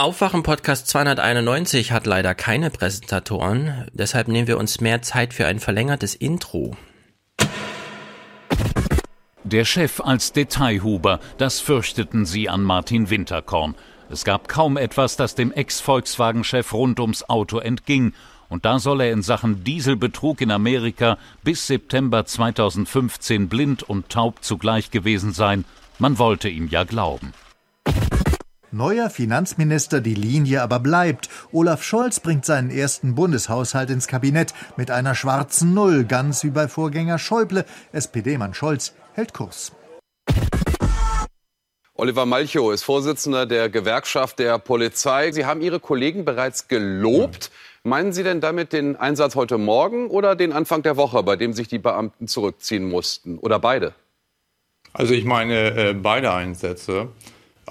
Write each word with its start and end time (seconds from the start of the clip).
Aufwachen 0.00 0.42
Podcast 0.42 0.88
291 0.88 1.92
hat 1.92 2.06
leider 2.06 2.34
keine 2.34 2.70
Präsentatoren, 2.70 3.86
deshalb 3.92 4.28
nehmen 4.28 4.48
wir 4.48 4.56
uns 4.56 4.80
mehr 4.80 5.02
Zeit 5.02 5.34
für 5.34 5.44
ein 5.44 5.60
verlängertes 5.60 6.14
Intro. 6.14 6.74
Der 9.44 9.66
Chef 9.66 10.00
als 10.00 10.32
Detailhuber, 10.32 11.20
das 11.36 11.60
fürchteten 11.60 12.24
sie 12.24 12.48
an 12.48 12.62
Martin 12.62 13.10
Winterkorn. 13.10 13.74
Es 14.08 14.24
gab 14.24 14.48
kaum 14.48 14.78
etwas, 14.78 15.16
das 15.16 15.34
dem 15.34 15.52
Ex-Volkswagen-Chef 15.52 16.72
rund 16.72 16.98
ums 16.98 17.28
Auto 17.28 17.58
entging. 17.58 18.14
Und 18.48 18.64
da 18.64 18.78
soll 18.78 19.02
er 19.02 19.12
in 19.12 19.20
Sachen 19.20 19.64
Dieselbetrug 19.64 20.40
in 20.40 20.50
Amerika 20.50 21.18
bis 21.44 21.66
September 21.66 22.24
2015 22.24 23.50
blind 23.50 23.82
und 23.82 24.08
taub 24.08 24.42
zugleich 24.42 24.90
gewesen 24.90 25.34
sein. 25.34 25.66
Man 25.98 26.16
wollte 26.16 26.48
ihm 26.48 26.68
ja 26.68 26.84
glauben. 26.84 27.34
Neuer 28.72 29.10
Finanzminister 29.10 30.00
die 30.00 30.14
Linie 30.14 30.62
aber 30.62 30.78
bleibt. 30.78 31.28
Olaf 31.50 31.82
Scholz 31.82 32.20
bringt 32.20 32.46
seinen 32.46 32.70
ersten 32.70 33.16
Bundeshaushalt 33.16 33.90
ins 33.90 34.06
Kabinett 34.06 34.54
mit 34.76 34.92
einer 34.92 35.16
schwarzen 35.16 35.74
Null, 35.74 36.04
ganz 36.04 36.44
wie 36.44 36.50
bei 36.50 36.68
Vorgänger 36.68 37.18
Schäuble. 37.18 37.64
SPD-Mann 37.92 38.54
Scholz 38.54 38.94
hält 39.14 39.34
Kurs. 39.34 39.72
Oliver 41.94 42.26
Malchow 42.26 42.72
ist 42.72 42.84
Vorsitzender 42.84 43.44
der 43.44 43.68
Gewerkschaft 43.68 44.38
der 44.38 44.58
Polizei. 44.58 45.32
Sie 45.32 45.44
haben 45.44 45.60
Ihre 45.60 45.80
Kollegen 45.80 46.24
bereits 46.24 46.68
gelobt. 46.68 47.50
Meinen 47.82 48.12
Sie 48.12 48.22
denn 48.22 48.40
damit 48.40 48.72
den 48.72 48.94
Einsatz 48.94 49.34
heute 49.34 49.58
Morgen 49.58 50.08
oder 50.08 50.36
den 50.36 50.52
Anfang 50.52 50.82
der 50.82 50.96
Woche, 50.96 51.24
bei 51.24 51.34
dem 51.34 51.54
sich 51.54 51.66
die 51.66 51.80
Beamten 51.80 52.28
zurückziehen 52.28 52.88
mussten? 52.88 53.36
Oder 53.36 53.58
beide? 53.58 53.94
Also 54.92 55.12
ich 55.12 55.24
meine 55.24 55.88
äh, 55.88 55.92
beide 55.92 56.32
Einsätze. 56.32 57.08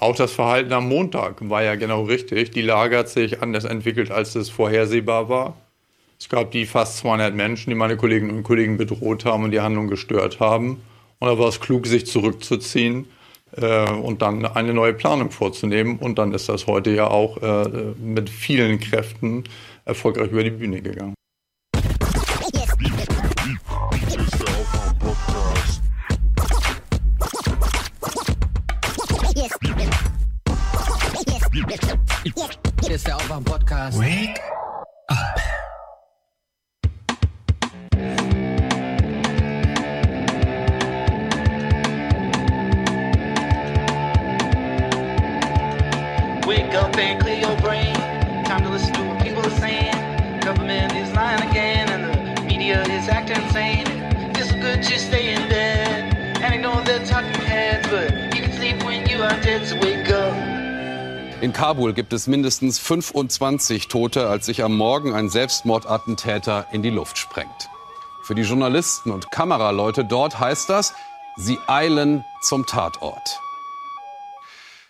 Auch 0.00 0.16
das 0.16 0.32
Verhalten 0.32 0.72
am 0.72 0.88
Montag 0.88 1.46
war 1.50 1.62
ja 1.62 1.74
genau 1.74 2.04
richtig. 2.04 2.52
Die 2.52 2.62
Lage 2.62 2.96
hat 2.96 3.10
sich 3.10 3.42
anders 3.42 3.64
entwickelt, 3.64 4.10
als 4.10 4.34
es 4.34 4.48
vorhersehbar 4.48 5.28
war. 5.28 5.58
Es 6.18 6.30
gab 6.30 6.52
die 6.52 6.64
fast 6.64 6.96
200 6.98 7.34
Menschen, 7.34 7.68
die 7.68 7.76
meine 7.76 7.98
Kolleginnen 7.98 8.34
und 8.34 8.42
Kollegen 8.42 8.78
bedroht 8.78 9.26
haben 9.26 9.44
und 9.44 9.50
die 9.50 9.60
Handlung 9.60 9.88
gestört 9.88 10.40
haben. 10.40 10.80
Und 11.18 11.28
da 11.28 11.38
war 11.38 11.48
es 11.48 11.60
klug, 11.60 11.86
sich 11.86 12.06
zurückzuziehen 12.06 13.08
äh, 13.54 13.90
und 13.90 14.22
dann 14.22 14.46
eine 14.46 14.72
neue 14.72 14.94
Planung 14.94 15.30
vorzunehmen. 15.30 15.98
Und 15.98 16.18
dann 16.18 16.32
ist 16.32 16.48
das 16.48 16.66
heute 16.66 16.92
ja 16.92 17.08
auch 17.08 17.36
äh, 17.42 17.68
mit 17.98 18.30
vielen 18.30 18.80
Kräften 18.80 19.44
erfolgreich 19.84 20.30
über 20.30 20.44
die 20.44 20.50
Bühne 20.50 20.80
gegangen. 20.80 21.14
Hier 32.22 32.96
ist 32.96 33.06
der 33.06 33.16
Aufwach-Podcast. 33.16 33.98
Wake 33.98 34.38
up. 35.08 35.40
Wake 46.46 46.74
up 46.74 46.94
and 46.98 47.22
clear 47.22 47.40
your 47.40 47.56
brain. 47.62 47.94
Time 48.44 48.64
to 48.64 48.68
listen 48.68 48.92
to 48.92 49.00
what 49.04 49.22
people 49.22 49.40
are 49.40 49.58
saying. 49.58 49.94
Government 50.42 50.92
is 50.92 51.10
lying 51.14 51.40
again, 51.48 51.88
and 51.88 52.04
the 52.04 52.42
media 52.42 52.82
is 52.82 53.08
acting 53.08 53.42
insane. 53.44 53.86
It's 54.36 54.52
good 54.52 54.82
to 54.82 54.98
stay 54.98 55.32
in 55.32 55.48
bed. 55.48 56.14
And 56.42 56.52
I 56.52 56.58
know 56.58 56.82
they're 56.84 57.02
talking 57.06 57.40
heads, 57.40 57.88
but 57.88 58.12
you 58.36 58.42
can 58.42 58.52
sleep 58.52 58.84
when 58.84 59.08
you 59.08 59.22
are 59.22 59.40
dead, 59.40 59.66
so 59.66 59.76
wake 59.76 60.10
up. 60.10 60.19
In 61.40 61.54
Kabul 61.54 61.94
gibt 61.94 62.12
es 62.12 62.26
mindestens 62.26 62.78
25 62.78 63.88
Tote, 63.88 64.28
als 64.28 64.44
sich 64.44 64.62
am 64.62 64.76
Morgen 64.76 65.14
ein 65.14 65.30
Selbstmordattentäter 65.30 66.66
in 66.70 66.82
die 66.82 66.90
Luft 66.90 67.16
sprengt. 67.16 67.70
Für 68.22 68.34
die 68.34 68.42
Journalisten 68.42 69.10
und 69.10 69.30
Kameraleute 69.30 70.04
dort 70.04 70.38
heißt 70.38 70.68
das, 70.68 70.92
sie 71.38 71.58
eilen 71.66 72.26
zum 72.42 72.66
Tatort. 72.66 73.40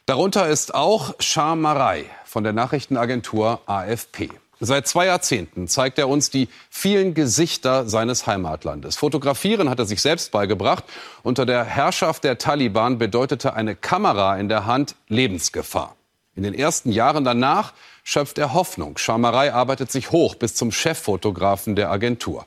Darunter 0.07 0.49
ist 0.49 0.75
auch 0.75 1.15
Scharmerei 1.21 2.07
von 2.25 2.43
der 2.43 2.53
Nachrichtenagentur 2.53 3.61
AFP. 3.67 4.31
Seit 4.59 4.89
zwei 4.89 5.07
Jahrzehnten 5.07 5.69
zeigt 5.69 6.01
er 6.01 6.09
uns 6.09 6.31
die 6.31 6.49
vielen 6.69 7.15
Gesichter 7.15 7.89
seines 7.89 8.27
Heimatlandes. 8.27 8.97
Fotografieren 8.97 9.71
hat 9.71 9.79
er 9.79 9.87
sich 9.87 10.03
selbst 10.03 10.33
beigebracht. 10.33 10.83
Unter 11.23 11.47
der 11.47 11.63
Herrschaft 11.63 12.25
der 12.25 12.39
Taliban 12.39 12.99
bedeutete 12.99 13.55
eine 13.55 13.77
Kamera 13.77 14.37
in 14.37 14.49
der 14.49 14.67
Hand 14.67 14.97
Lebensgefahr. 15.07 15.95
In 16.35 16.43
den 16.43 16.55
ersten 16.55 16.93
Jahren 16.93 17.25
danach 17.25 17.73
schöpft 18.05 18.39
er 18.39 18.55
Hoffnung. 18.55 18.99
Scharmerei 18.99 19.53
arbeitet 19.53 19.91
sich 19.91 20.11
hoch 20.11 20.35
bis 20.35 20.55
zum 20.55 20.73
Cheffotografen 20.73 21.77
der 21.77 21.91
Agentur. 21.91 22.47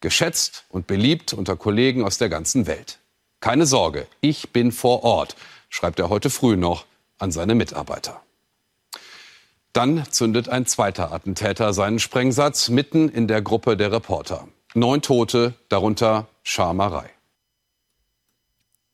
Geschätzt 0.00 0.64
und 0.68 0.86
beliebt 0.86 1.32
unter 1.32 1.56
Kollegen 1.56 2.04
aus 2.04 2.18
der 2.18 2.28
ganzen 2.28 2.66
Welt. 2.66 2.98
Keine 3.40 3.66
Sorge, 3.66 4.06
ich 4.20 4.52
bin 4.52 4.72
vor 4.72 5.04
Ort, 5.04 5.36
schreibt 5.68 5.98
er 5.98 6.08
heute 6.08 6.30
früh 6.30 6.56
noch 6.56 6.84
an 7.18 7.32
seine 7.32 7.54
Mitarbeiter. 7.54 8.22
Dann 9.72 10.04
zündet 10.10 10.48
ein 10.48 10.66
zweiter 10.66 11.12
Attentäter 11.12 11.72
seinen 11.72 11.98
Sprengsatz 11.98 12.68
mitten 12.68 13.08
in 13.08 13.26
der 13.26 13.42
Gruppe 13.42 13.76
der 13.76 13.90
Reporter. 13.90 14.46
Neun 14.74 15.02
Tote, 15.02 15.54
darunter 15.68 16.26
Scharmerei. 16.42 17.10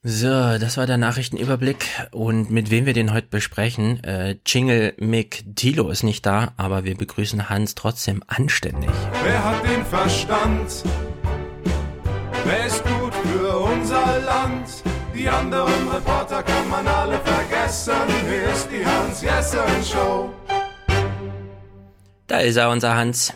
So, 0.03 0.29
das 0.29 0.79
war 0.79 0.87
der 0.87 0.97
Nachrichtenüberblick 0.97 1.85
und 2.11 2.51
mit 2.51 2.71
wem 2.71 2.87
wir 2.87 2.95
den 2.95 3.13
heute 3.13 3.27
besprechen. 3.27 4.03
Äh, 4.03 4.37
Jingle 4.47 4.95
Mick 4.97 5.45
Tilo 5.57 5.91
ist 5.91 6.05
nicht 6.05 6.25
da, 6.25 6.55
aber 6.57 6.85
wir 6.85 6.97
begrüßen 6.97 7.51
Hans 7.51 7.75
trotzdem 7.75 8.23
anständig. 8.27 8.89
Wer 9.23 9.45
hat 9.45 9.63
den 9.63 9.85
Verstand? 9.85 10.85
Wer 12.47 12.67
ist 12.67 12.83
gut 12.83 13.13
für 13.15 13.59
unser 13.59 14.21
Land? 14.21 14.69
Die 15.15 15.29
anderen 15.29 15.89
Reporter 15.91 16.45
kann 16.45 16.71
man 16.71 16.89
alle 16.89 17.21
vergessen. 17.21 17.93
Hier 18.27 18.51
ist 18.55 18.69
die 18.71 18.87
Hans-Jessen-Show. 18.87 20.31
Da 22.27 22.39
ist 22.39 22.57
er, 22.57 22.71
unser 22.71 22.97
Hans. 22.97 23.35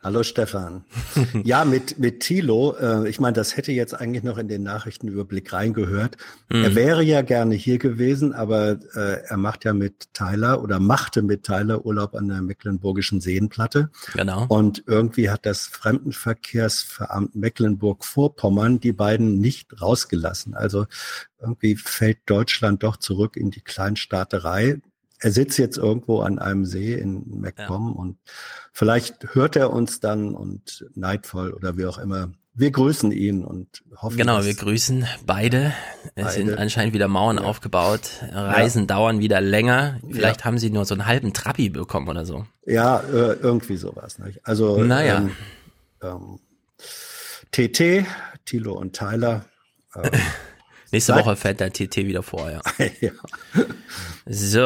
Hallo 0.00 0.22
Stefan. 0.22 0.84
Ja, 1.44 1.64
mit, 1.64 1.98
mit 1.98 2.20
Thilo, 2.20 2.76
äh, 2.76 3.08
ich 3.08 3.20
meine, 3.20 3.32
das 3.32 3.56
hätte 3.56 3.72
jetzt 3.72 3.94
eigentlich 3.94 4.22
noch 4.22 4.38
in 4.38 4.48
den 4.48 4.62
Nachrichtenüberblick 4.62 5.52
reingehört. 5.52 6.16
Mhm. 6.48 6.64
Er 6.64 6.74
wäre 6.74 7.02
ja 7.02 7.22
gerne 7.22 7.54
hier 7.54 7.78
gewesen, 7.78 8.32
aber 8.32 8.78
äh, 8.94 9.22
er 9.24 9.36
macht 9.36 9.64
ja 9.64 9.72
mit 9.72 10.14
Tyler 10.14 10.62
oder 10.62 10.78
machte 10.78 11.22
mit 11.22 11.42
Tyler 11.42 11.84
Urlaub 11.84 12.14
an 12.14 12.28
der 12.28 12.42
Mecklenburgischen 12.42 13.20
Seenplatte. 13.20 13.90
Genau. 14.14 14.46
Und 14.48 14.84
irgendwie 14.86 15.30
hat 15.30 15.44
das 15.44 15.66
Fremdenverkehrsveramt 15.66 17.34
Mecklenburg-Vorpommern 17.34 18.80
die 18.80 18.92
beiden 18.92 19.40
nicht 19.40 19.80
rausgelassen. 19.80 20.54
Also 20.54 20.86
irgendwie 21.40 21.76
fällt 21.76 22.18
Deutschland 22.26 22.82
doch 22.82 22.96
zurück 22.96 23.36
in 23.36 23.50
die 23.50 23.62
Kleinstaaterei 23.62 24.80
er 25.20 25.32
sitzt 25.32 25.58
jetzt 25.58 25.78
irgendwo 25.78 26.20
an 26.20 26.38
einem 26.38 26.64
See 26.64 26.94
in 26.94 27.40
MacPom 27.40 27.88
ja. 27.88 28.00
und 28.00 28.18
vielleicht 28.72 29.34
hört 29.34 29.56
er 29.56 29.72
uns 29.72 30.00
dann 30.00 30.34
und 30.34 30.86
neidvoll 30.94 31.52
oder 31.52 31.76
wie 31.76 31.86
auch 31.86 31.98
immer. 31.98 32.30
Wir 32.54 32.72
grüßen 32.72 33.12
ihn 33.12 33.44
und 33.44 33.84
hoffen. 33.96 34.16
Genau, 34.16 34.44
wir 34.44 34.54
grüßen 34.54 35.06
beide. 35.24 35.72
Es 36.16 36.24
beide. 36.24 36.30
sind 36.32 36.58
anscheinend 36.58 36.92
wieder 36.92 37.06
Mauern 37.06 37.36
ja. 37.36 37.44
aufgebaut. 37.44 38.10
Reisen 38.32 38.82
ja. 38.82 38.86
dauern 38.86 39.20
wieder 39.20 39.40
länger. 39.40 40.00
Vielleicht 40.10 40.44
haben 40.44 40.58
sie 40.58 40.70
nur 40.70 40.84
so 40.84 40.94
einen 40.94 41.06
halben 41.06 41.32
Trabi 41.32 41.68
bekommen 41.68 42.08
oder 42.08 42.26
so. 42.26 42.46
Ja, 42.66 42.98
äh, 42.98 43.34
irgendwie 43.34 43.76
sowas. 43.76 44.18
Nicht? 44.18 44.40
Also 44.44 44.82
naja. 44.82 45.18
Ähm, 45.18 45.30
ähm, 46.02 46.40
TT, 47.52 48.06
Tilo 48.44 48.72
und 48.72 48.92
Tyler. 48.94 49.44
Ähm, 49.94 50.10
Nächste 50.90 51.14
Woche 51.14 51.36
fällt 51.36 51.60
der 51.60 51.70
TT 51.70 51.98
wieder 51.98 52.22
vor, 52.22 52.50
ja. 52.50 52.60
ja. 53.00 53.10
So, 54.24 54.64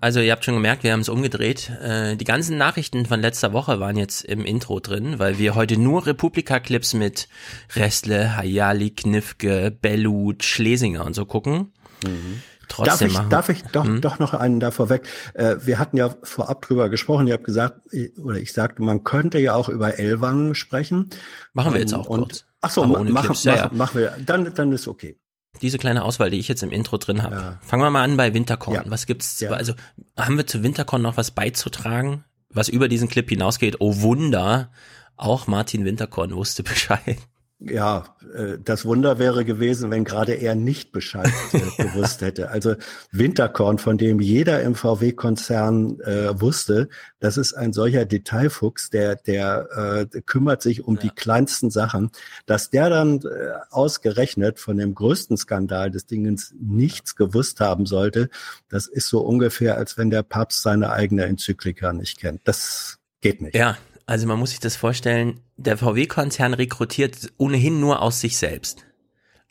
also 0.00 0.20
ihr 0.20 0.32
habt 0.32 0.44
schon 0.44 0.54
gemerkt, 0.54 0.82
wir 0.82 0.92
haben 0.92 1.00
es 1.00 1.08
umgedreht. 1.08 1.70
Äh, 1.80 2.16
die 2.16 2.24
ganzen 2.24 2.58
Nachrichten 2.58 3.06
von 3.06 3.20
letzter 3.20 3.52
Woche 3.52 3.78
waren 3.78 3.96
jetzt 3.96 4.24
im 4.24 4.44
Intro 4.44 4.80
drin, 4.80 5.18
weil 5.18 5.38
wir 5.38 5.54
heute 5.54 5.78
nur 5.78 6.06
Republika-Clips 6.06 6.94
mit 6.94 7.28
Restle, 7.76 8.36
Hayali, 8.36 8.90
Knifke, 8.90 9.70
Bellut, 9.70 10.42
Schlesinger 10.42 11.04
und 11.04 11.14
so 11.14 11.24
gucken. 11.24 11.72
Mhm. 12.04 12.42
Trotzdem 12.68 12.86
darf 12.86 13.00
ich, 13.00 13.12
machen. 13.14 13.30
darf 13.30 13.48
ich 13.48 13.62
doch, 13.64 13.84
hm? 13.84 14.00
doch 14.00 14.20
noch 14.20 14.32
einen 14.32 14.60
da 14.60 14.70
vorweg? 14.70 15.02
Äh, 15.34 15.56
wir 15.62 15.80
hatten 15.80 15.96
ja 15.96 16.14
vorab 16.22 16.62
drüber 16.62 16.88
gesprochen. 16.88 17.26
Ihr 17.26 17.34
habt 17.34 17.44
gesagt, 17.44 17.80
oder 18.22 18.38
ich 18.38 18.52
sagte, 18.52 18.82
man 18.82 19.02
könnte 19.02 19.40
ja 19.40 19.54
auch 19.54 19.68
über 19.68 19.98
Ellwangen 19.98 20.54
sprechen. 20.54 21.10
Machen 21.52 21.74
wir 21.74 21.80
jetzt 21.80 21.94
auch 21.94 22.06
und, 22.06 22.20
kurz. 22.20 22.44
Ach 22.60 22.70
so, 22.70 22.84
machen, 22.84 23.10
machen, 23.10 23.36
ja, 23.42 23.56
ja. 23.56 23.70
machen 23.72 23.98
wir. 23.98 24.16
Dann, 24.24 24.54
dann 24.54 24.72
ist 24.72 24.86
okay 24.86 25.18
diese 25.62 25.78
kleine 25.78 26.04
Auswahl, 26.04 26.30
die 26.30 26.38
ich 26.38 26.48
jetzt 26.48 26.62
im 26.62 26.70
Intro 26.70 26.96
drin 26.96 27.22
habe. 27.22 27.34
Ja. 27.36 27.58
Fangen 27.62 27.82
wir 27.82 27.90
mal 27.90 28.02
an 28.04 28.16
bei 28.16 28.32
Winterkorn. 28.34 28.76
Ja. 28.76 28.82
Was 28.86 29.06
gibt's? 29.06 29.40
Ja. 29.40 29.50
Also 29.50 29.74
haben 30.16 30.36
wir 30.36 30.46
zu 30.46 30.62
Winterkorn 30.62 31.02
noch 31.02 31.16
was 31.16 31.32
beizutragen, 31.32 32.24
was 32.48 32.68
über 32.68 32.88
diesen 32.88 33.08
Clip 33.08 33.28
hinausgeht? 33.28 33.76
Oh 33.80 34.00
Wunder, 34.00 34.70
auch 35.16 35.46
Martin 35.46 35.84
Winterkorn 35.84 36.34
wusste 36.34 36.62
Bescheid. 36.64 37.18
Ja, 37.62 38.16
äh, 38.34 38.56
das 38.64 38.86
Wunder 38.86 39.18
wäre 39.18 39.44
gewesen, 39.44 39.90
wenn 39.90 40.04
gerade 40.04 40.32
er 40.32 40.54
nicht 40.54 40.92
Bescheid 40.92 41.30
äh, 41.52 41.82
gewusst 41.82 42.22
hätte. 42.22 42.50
Also 42.50 42.74
Winterkorn, 43.12 43.76
von 43.76 43.98
dem 43.98 44.18
jeder 44.18 44.62
im 44.62 44.74
VW-Konzern 44.74 46.00
äh, 46.00 46.40
wusste, 46.40 46.88
das 47.18 47.36
ist 47.36 47.52
ein 47.52 47.74
solcher 47.74 48.06
Detailfuchs, 48.06 48.88
der, 48.88 49.16
der 49.16 50.06
äh, 50.14 50.20
kümmert 50.22 50.62
sich 50.62 50.84
um 50.84 50.94
ja. 50.94 51.02
die 51.02 51.10
kleinsten 51.10 51.70
Sachen, 51.70 52.10
dass 52.46 52.70
der 52.70 52.88
dann 52.88 53.20
äh, 53.20 53.52
ausgerechnet 53.68 54.58
von 54.58 54.78
dem 54.78 54.94
größten 54.94 55.36
Skandal 55.36 55.90
des 55.90 56.06
Dingens 56.06 56.54
nichts 56.58 57.14
gewusst 57.14 57.60
haben 57.60 57.84
sollte, 57.84 58.30
das 58.70 58.86
ist 58.86 59.08
so 59.08 59.20
ungefähr, 59.20 59.76
als 59.76 59.98
wenn 59.98 60.08
der 60.08 60.22
Papst 60.22 60.62
seine 60.62 60.92
eigene 60.92 61.24
Enzyklika 61.24 61.92
nicht 61.92 62.18
kennt. 62.18 62.40
Das 62.44 62.98
geht 63.20 63.42
nicht. 63.42 63.54
Ja, 63.54 63.76
also 64.10 64.26
man 64.26 64.40
muss 64.40 64.50
sich 64.50 64.58
das 64.58 64.74
vorstellen, 64.74 65.38
der 65.56 65.78
VW-Konzern 65.78 66.52
rekrutiert 66.54 67.32
ohnehin 67.36 67.78
nur 67.78 68.02
aus 68.02 68.20
sich 68.20 68.38
selbst. 68.38 68.84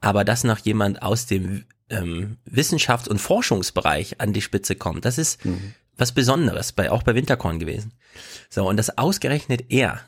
Aber 0.01 0.25
dass 0.25 0.43
noch 0.43 0.57
jemand 0.57 1.01
aus 1.01 1.27
dem 1.27 1.63
ähm, 1.89 2.35
Wissenschafts- 2.45 3.07
und 3.07 3.19
Forschungsbereich 3.19 4.19
an 4.19 4.33
die 4.33 4.41
Spitze 4.41 4.75
kommt, 4.75 5.05
das 5.05 5.17
ist 5.17 5.45
mhm. 5.45 5.75
was 5.95 6.11
Besonderes, 6.11 6.73
bei, 6.73 6.91
auch 6.91 7.03
bei 7.03 7.15
Winterkorn 7.15 7.59
gewesen. 7.59 7.93
So, 8.49 8.67
und 8.67 8.75
das 8.75 8.97
ausgerechnet 8.97 9.63
er. 9.69 10.01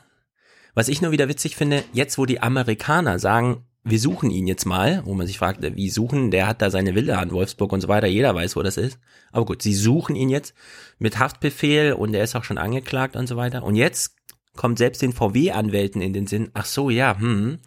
Was 0.74 0.88
ich 0.88 1.00
nur 1.00 1.12
wieder 1.12 1.30
witzig 1.30 1.56
finde, 1.56 1.82
jetzt 1.94 2.18
wo 2.18 2.26
die 2.26 2.42
Amerikaner 2.42 3.18
sagen, 3.18 3.64
wir 3.84 3.98
suchen 3.98 4.30
ihn 4.30 4.46
jetzt 4.46 4.64
mal, 4.64 5.02
wo 5.06 5.14
man 5.14 5.26
sich 5.26 5.38
fragt, 5.38 5.60
wie 5.62 5.90
suchen, 5.90 6.30
der 6.30 6.46
hat 6.46 6.62
da 6.62 6.70
seine 6.70 6.94
Villa 6.94 7.18
an 7.18 7.32
Wolfsburg 7.32 7.72
und 7.72 7.80
so 7.80 7.88
weiter, 7.88 8.06
jeder 8.06 8.34
weiß, 8.34 8.54
wo 8.54 8.62
das 8.62 8.76
ist. 8.76 8.98
Aber 9.32 9.44
gut, 9.44 9.62
sie 9.62 9.74
suchen 9.74 10.14
ihn 10.14 10.28
jetzt 10.28 10.54
mit 10.98 11.18
Haftbefehl 11.18 11.94
und 11.94 12.14
er 12.14 12.22
ist 12.22 12.36
auch 12.36 12.44
schon 12.44 12.58
angeklagt 12.58 13.16
und 13.16 13.26
so 13.26 13.36
weiter. 13.36 13.64
Und 13.64 13.74
jetzt 13.74 14.14
kommt 14.56 14.78
selbst 14.78 15.02
den 15.02 15.12
VW-Anwälten 15.12 16.02
in 16.02 16.12
den 16.12 16.26
Sinn, 16.26 16.50
ach 16.54 16.66
so, 16.66 16.90
ja, 16.90 17.18
hm, 17.18 17.58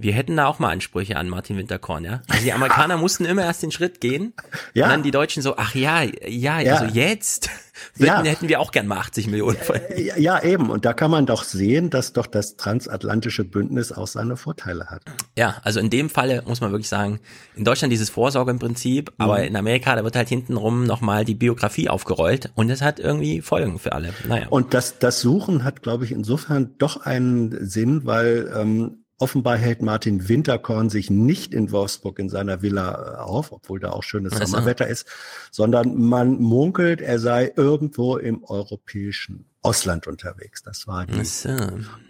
wir 0.00 0.12
hätten 0.12 0.36
da 0.36 0.46
auch 0.46 0.60
mal 0.60 0.70
Ansprüche 0.70 1.16
an 1.16 1.28
Martin 1.28 1.56
Winterkorn, 1.56 2.04
ja. 2.04 2.22
Also 2.28 2.44
die 2.44 2.52
Amerikaner 2.52 2.96
mussten 2.98 3.24
immer 3.24 3.42
erst 3.42 3.64
den 3.64 3.72
Schritt 3.72 4.00
gehen. 4.00 4.32
Ja. 4.72 4.84
Und 4.84 4.90
dann 4.92 5.02
die 5.02 5.10
Deutschen 5.10 5.42
so, 5.42 5.56
ach 5.56 5.74
ja, 5.74 6.02
ja, 6.02 6.60
ja. 6.60 6.76
also 6.76 6.94
jetzt 6.94 7.50
ja. 7.96 8.22
hätten 8.22 8.48
wir 8.48 8.60
auch 8.60 8.70
gern 8.70 8.86
mal 8.86 8.98
80 8.98 9.26
Millionen. 9.26 9.56
Ja, 9.96 10.16
ja, 10.16 10.42
eben. 10.42 10.70
Und 10.70 10.84
da 10.84 10.92
kann 10.92 11.10
man 11.10 11.26
doch 11.26 11.42
sehen, 11.42 11.90
dass 11.90 12.12
doch 12.12 12.28
das 12.28 12.56
transatlantische 12.56 13.42
Bündnis 13.42 13.90
auch 13.90 14.06
seine 14.06 14.36
Vorteile 14.36 14.86
hat. 14.86 15.02
Ja, 15.36 15.56
also 15.64 15.80
in 15.80 15.90
dem 15.90 16.10
Falle 16.10 16.44
muss 16.46 16.60
man 16.60 16.70
wirklich 16.70 16.88
sagen, 16.88 17.18
in 17.56 17.64
Deutschland 17.64 17.92
dieses 17.92 18.08
Vorsorgeprinzip, 18.08 19.10
mhm. 19.10 19.14
aber 19.18 19.42
in 19.42 19.56
Amerika, 19.56 19.96
da 19.96 20.04
wird 20.04 20.14
halt 20.14 20.28
hintenrum 20.28 20.84
nochmal 20.84 21.24
die 21.24 21.34
Biografie 21.34 21.88
aufgerollt 21.88 22.52
und 22.54 22.68
das 22.68 22.82
hat 22.82 23.00
irgendwie 23.00 23.40
Folgen 23.42 23.80
für 23.80 23.92
alle. 23.92 24.14
Naja. 24.28 24.46
Und 24.48 24.74
das, 24.74 25.00
das 25.00 25.20
Suchen 25.20 25.64
hat, 25.64 25.82
glaube 25.82 26.04
ich, 26.04 26.12
insofern 26.12 26.76
doch 26.78 26.98
einen 26.98 27.66
Sinn, 27.66 28.02
weil 28.04 28.52
ähm, 28.56 29.04
Offenbar 29.20 29.56
hält 29.56 29.82
Martin 29.82 30.28
Winterkorn 30.28 30.90
sich 30.90 31.10
nicht 31.10 31.52
in 31.52 31.72
Wolfsburg 31.72 32.20
in 32.20 32.28
seiner 32.28 32.62
Villa 32.62 33.14
äh, 33.14 33.16
auf, 33.16 33.50
obwohl 33.50 33.80
da 33.80 33.90
auch 33.90 34.04
schönes 34.04 34.32
also. 34.34 34.46
Sommerwetter 34.46 34.86
ist, 34.86 35.06
sondern 35.50 35.96
man 35.98 36.40
munkelt, 36.40 37.00
er 37.00 37.18
sei 37.18 37.52
irgendwo 37.56 38.16
im 38.16 38.44
europäischen 38.44 39.46
Ausland 39.62 40.06
unterwegs. 40.06 40.62
Das 40.62 40.86
war 40.86 41.04
die. 41.06 41.18
Also. 41.18 41.56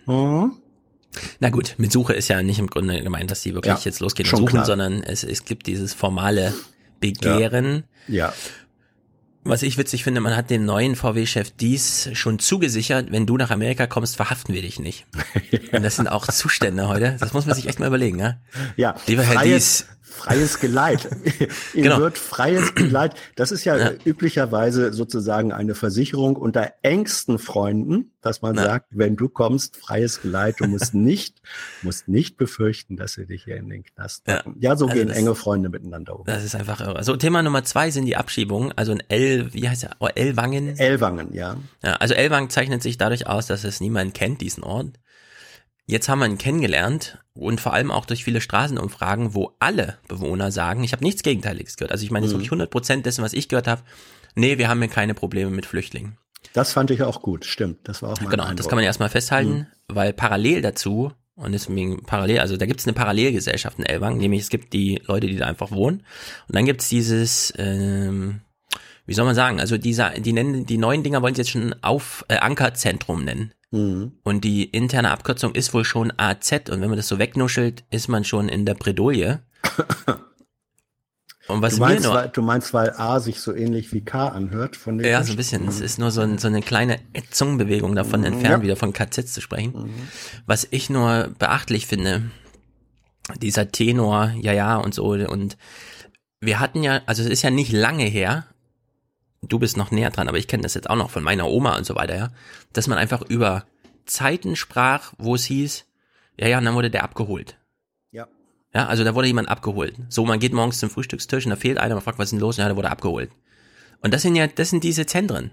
Oh. 0.07 0.51
Na 1.41 1.49
gut, 1.49 1.77
mit 1.79 1.93
Suche 1.93 2.13
ist 2.13 2.29
ja 2.29 2.43
nicht 2.43 2.59
im 2.59 2.67
Grunde 2.67 3.03
gemeint, 3.03 3.31
dass 3.31 3.41
die 3.43 3.55
wirklich 3.55 3.75
ja, 3.75 3.81
jetzt 3.85 4.01
losgehen 4.01 4.29
und 4.29 4.37
suchen, 4.37 4.51
klar. 4.51 4.67
sondern 4.67 5.03
es, 5.03 5.25
es 5.25 5.45
gibt 5.45 5.67
dieses 5.67 5.95
formale 5.95 6.53
Begehren. 7.01 7.85
Ja. 8.07 8.27
ja. 8.27 8.35
Was 9.49 9.63
ich 9.63 9.79
witzig 9.79 10.05
finde, 10.05 10.21
man 10.21 10.37
hat 10.37 10.51
dem 10.51 10.67
neuen 10.67 10.95
VW-Chef 10.95 11.53
dies 11.53 12.11
schon 12.13 12.39
zugesichert, 12.39 13.11
wenn 13.11 13.25
du 13.25 13.39
nach 13.39 13.51
Amerika 13.51 13.87
kommst, 13.87 14.17
verhaften 14.17 14.55
wir 14.55 14.61
dich 14.61 14.79
nicht. 14.79 15.07
Und 15.73 15.83
das 15.83 15.97
sind 15.97 16.07
auch 16.07 16.27
Zustände 16.27 16.87
heute. 16.89 17.17
Das 17.19 17.33
muss 17.33 17.47
man 17.47 17.55
sich 17.55 17.67
echt 17.67 17.81
mal 17.81 17.87
überlegen, 17.87 18.19
ja? 18.19 18.37
Ja. 18.77 18.95
Lieber 19.07 19.23
Herr 19.23 19.43
Dies, 19.43 19.87
freies 20.09 20.61
Geleit. 20.61 21.09
Ihm 21.75 21.85
genau. 21.85 22.01
wird 22.01 22.19
freies 22.19 22.75
Geleit. 22.75 23.15
Das 23.37 23.53
ist 23.53 23.65
ja, 23.65 23.77
ja, 23.77 23.93
üblicherweise 24.05 24.93
sozusagen 24.93 25.53
eine 25.53 25.75
Versicherung 25.75 26.37
unter 26.37 26.73
engsten 26.83 27.39
Freunden, 27.39 28.13
dass 28.21 28.43
man 28.43 28.57
ja. 28.57 28.65
sagt, 28.65 28.87
wenn 28.91 29.17
du 29.17 29.29
kommst, 29.29 29.77
freies 29.77 30.21
Geleit, 30.21 30.57
du 30.59 30.67
musst 30.67 30.95
nicht, 30.95 31.41
musst 31.83 32.09
nicht 32.09 32.37
befürchten, 32.37 32.97
dass 32.97 33.13
sie 33.13 33.27
dich 33.27 33.45
hier 33.45 33.57
in 33.57 33.69
den 33.69 33.85
Knast 33.85 34.25
packen. 34.25 34.57
Ja, 34.59 34.71
ja 34.71 34.77
so 34.77 34.87
also 34.87 34.99
gehen 34.99 35.11
enge 35.11 35.35
Freunde 35.35 35.69
miteinander 35.69 36.19
um. 36.19 36.25
Das 36.27 36.45
ist 36.45 36.55
einfach 36.55 36.81
irre. 36.81 36.97
Also 36.97 37.17
Thema 37.17 37.43
Nummer 37.43 37.65
zwei 37.65 37.91
sind 37.91 38.07
die 38.07 38.17
Abschiebungen. 38.17 38.73
Also 38.77 38.93
ein 38.93 39.03
L, 39.09 39.53
wie 39.53 39.69
heißt 39.69 39.85
er? 39.85 39.97
Oh, 40.01 40.09
Elwangen? 40.15 40.77
Elwangen, 40.79 41.33
ja. 41.33 41.57
ja. 41.83 41.97
Also 41.97 42.15
Elwangen 42.15 42.51
zeichnet 42.51 42.83
sich 42.83 42.99
dadurch 42.99 43.27
aus, 43.27 43.47
dass 43.47 43.65
es 43.65 43.81
niemand 43.81 44.15
kennt, 44.15 44.41
diesen 44.41 44.65
Ort. 44.65 44.99
Jetzt 45.91 46.11
haben 46.11 46.19
wir 46.19 46.27
ihn 46.27 46.37
kennengelernt 46.37 47.17
und 47.33 47.63
vor 47.63 47.73
allem 47.73 47.91
auch 47.91 48.05
durch 48.05 48.23
viele 48.23 48.43
Straßenumfragen, 48.43 49.33
wo 49.33 49.55
alle 49.59 49.97
Bewohner 50.07 50.53
sagen, 50.53 50.85
ich 50.85 50.93
habe 50.93 51.03
nichts 51.03 51.23
Gegenteiliges 51.23 51.79
gehört. 51.79 51.93
Also 51.93 52.05
ich 52.05 52.11
meine 52.11 52.27
mhm. 52.27 52.33
wirklich 52.33 52.49
100 52.49 52.69
Prozent 52.69 53.07
dessen, 53.07 53.25
was 53.25 53.33
ich 53.33 53.49
gehört 53.49 53.67
habe, 53.67 53.81
nee, 54.35 54.59
wir 54.59 54.69
haben 54.69 54.83
hier 54.83 54.91
keine 54.91 55.15
Probleme 55.15 55.51
mit 55.51 55.65
Flüchtlingen. 55.65 56.19
Das 56.53 56.75
fand 56.75 56.91
ich 56.91 57.03
auch 57.03 57.23
gut, 57.23 57.47
stimmt. 57.47 57.89
Das 57.89 58.03
war 58.03 58.13
auch 58.13 58.21
mein 58.21 58.29
Genau, 58.29 58.43
Eindruck. 58.43 58.59
das 58.59 58.69
kann 58.69 58.77
man 58.77 58.85
erstmal 58.85 59.09
festhalten, 59.09 59.51
mhm. 59.51 59.67
weil 59.89 60.13
parallel 60.13 60.61
dazu, 60.61 61.11
und 61.37 61.53
deswegen 61.53 62.05
parallel, 62.05 62.41
also 62.41 62.59
da 62.59 62.67
gibt 62.67 62.81
es 62.81 62.87
eine 62.87 62.93
Parallelgesellschaft 62.93 63.79
in 63.79 63.87
Elbang, 63.87 64.19
nämlich 64.19 64.43
es 64.43 64.51
gibt 64.51 64.75
die 64.75 65.01
Leute, 65.07 65.27
die 65.27 65.37
da 65.37 65.47
einfach 65.47 65.71
wohnen. 65.71 66.03
Und 66.49 66.55
dann 66.55 66.67
gibt 66.67 66.83
es 66.83 66.91
dieses, 66.91 67.51
ähm, 67.57 68.43
wie 69.09 69.15
soll 69.15 69.25
man 69.25 69.35
sagen, 69.35 69.59
also 69.59 69.79
dieser, 69.79 70.11
die 70.11 70.35
nennen, 70.35 70.67
die 70.67 70.77
neuen 70.77 71.03
Dinger 71.03 71.23
wollen 71.23 71.35
sie 71.35 71.41
jetzt 71.41 71.51
schon 71.51 71.75
auf 71.81 72.27
äh, 72.29 72.37
Ankerzentrum 72.37 73.25
nennen. 73.25 73.55
Mhm. 73.71 74.13
Und 74.23 74.45
die 74.45 74.65
interne 74.65 75.11
Abkürzung 75.11 75.55
ist 75.55 75.73
wohl 75.73 75.87
schon 75.87 76.13
AZ. 76.19 76.53
Und 76.69 76.83
wenn 76.83 76.91
man 76.91 76.99
das 76.99 77.09
so 77.09 77.19
wegnuschelt, 77.19 77.85
ist 77.91 78.09
man 78.09 78.25
schon 78.25 78.51
in 78.51 78.67
der 78.67 78.75
Bredouille. 78.75 79.41
Und 81.49 81.63
was 81.63 81.77
du, 81.77 81.81
meinst, 81.81 82.05
nur, 82.05 82.13
weil, 82.13 82.29
du 82.29 82.43
meinst, 82.43 82.75
weil 82.75 82.91
A 82.99 83.21
sich 83.21 83.41
so 83.41 83.55
ähnlich 83.55 83.95
wie 83.95 84.03
K 84.03 84.29
anhört 84.29 84.77
von 84.77 85.01
Ja, 85.01 85.25
so 85.25 85.33
ein 85.33 85.37
bisschen. 85.37 85.63
Mhm. 85.63 85.69
Es 85.69 85.81
ist 85.81 85.99
nur 85.99 86.11
so, 86.11 86.21
ein, 86.21 86.37
so 86.37 86.47
eine 86.47 86.61
kleine 86.61 86.99
Zungenbewegung 87.31 87.95
davon 87.95 88.21
mhm. 88.21 88.27
entfernt, 88.27 88.59
ja. 88.59 88.63
wieder 88.63 88.77
von 88.77 88.93
KZ 88.93 89.27
zu 89.27 89.41
sprechen. 89.41 89.73
Mhm. 89.73 90.09
Was 90.45 90.69
ich 90.71 90.91
nur 90.91 91.31
beachtlich 91.39 91.87
finde, 91.87 92.31
dieser 93.41 93.73
Tenor, 93.73 94.35
ja, 94.39 94.53
ja 94.53 94.77
und 94.77 94.93
so. 94.93 95.05
Und 95.07 95.57
wir 96.43 96.61
hatten 96.61 96.83
ja, 96.83 97.01
also 97.07 97.23
es 97.23 97.31
ist 97.31 97.41
ja 97.41 97.49
nicht 97.49 97.73
lange 97.73 98.05
her, 98.05 98.45
du 99.43 99.59
bist 99.59 99.77
noch 99.77 99.91
näher 99.91 100.11
dran, 100.11 100.29
aber 100.29 100.39
ich 100.39 100.49
kenne 100.49 100.63
das 100.63 100.75
jetzt 100.75 100.91
auch 100.91 100.97
noch 100.97 101.11
von 101.11 101.23
meiner 101.23 101.49
Oma 101.49 101.77
und 101.77 101.85
so 101.85 101.95
weiter, 101.95 102.17
ja, 102.17 102.31
dass 102.73 102.87
man 102.87 102.99
einfach 102.99 103.23
über 103.23 103.65
Zeiten 104.05 104.57
sprach, 104.57 105.13
wo 105.19 105.35
es 105.35 105.45
hieß, 105.45 105.87
ja, 106.39 106.49
ja, 106.49 106.59
und 106.59 106.65
dann 106.65 106.75
wurde 106.75 106.91
der 106.91 107.05
abgeholt. 107.05 107.59
Ja. 108.13 108.27
Ja, 108.73 108.87
also 108.87 109.05
da 109.05 109.15
wurde 109.15 109.27
jemand 109.27 109.49
abgeholt. 109.49 109.97
So, 110.09 110.25
man 110.25 110.39
geht 110.39 110.53
morgens 110.53 110.79
zum 110.79 110.91
Frühstückstisch 110.91 111.47
und 111.47 111.51
da 111.51 111.57
fehlt 111.57 111.79
einer, 111.79 111.95
man 111.95 112.05
fragt, 112.05 112.19
was 112.19 112.27
ist 112.27 112.33
denn 112.33 112.41
los? 112.41 112.57
Ja, 112.57 112.67
der 112.67 112.77
wurde 112.77 112.91
abgeholt. 112.91 113.31
Und 114.01 114.15
das 114.15 114.23
sind 114.23 114.37
ja, 114.37 114.47
das 114.47 114.71
sind 114.71 114.85
diese 114.85 115.07
Zentren. 115.07 115.51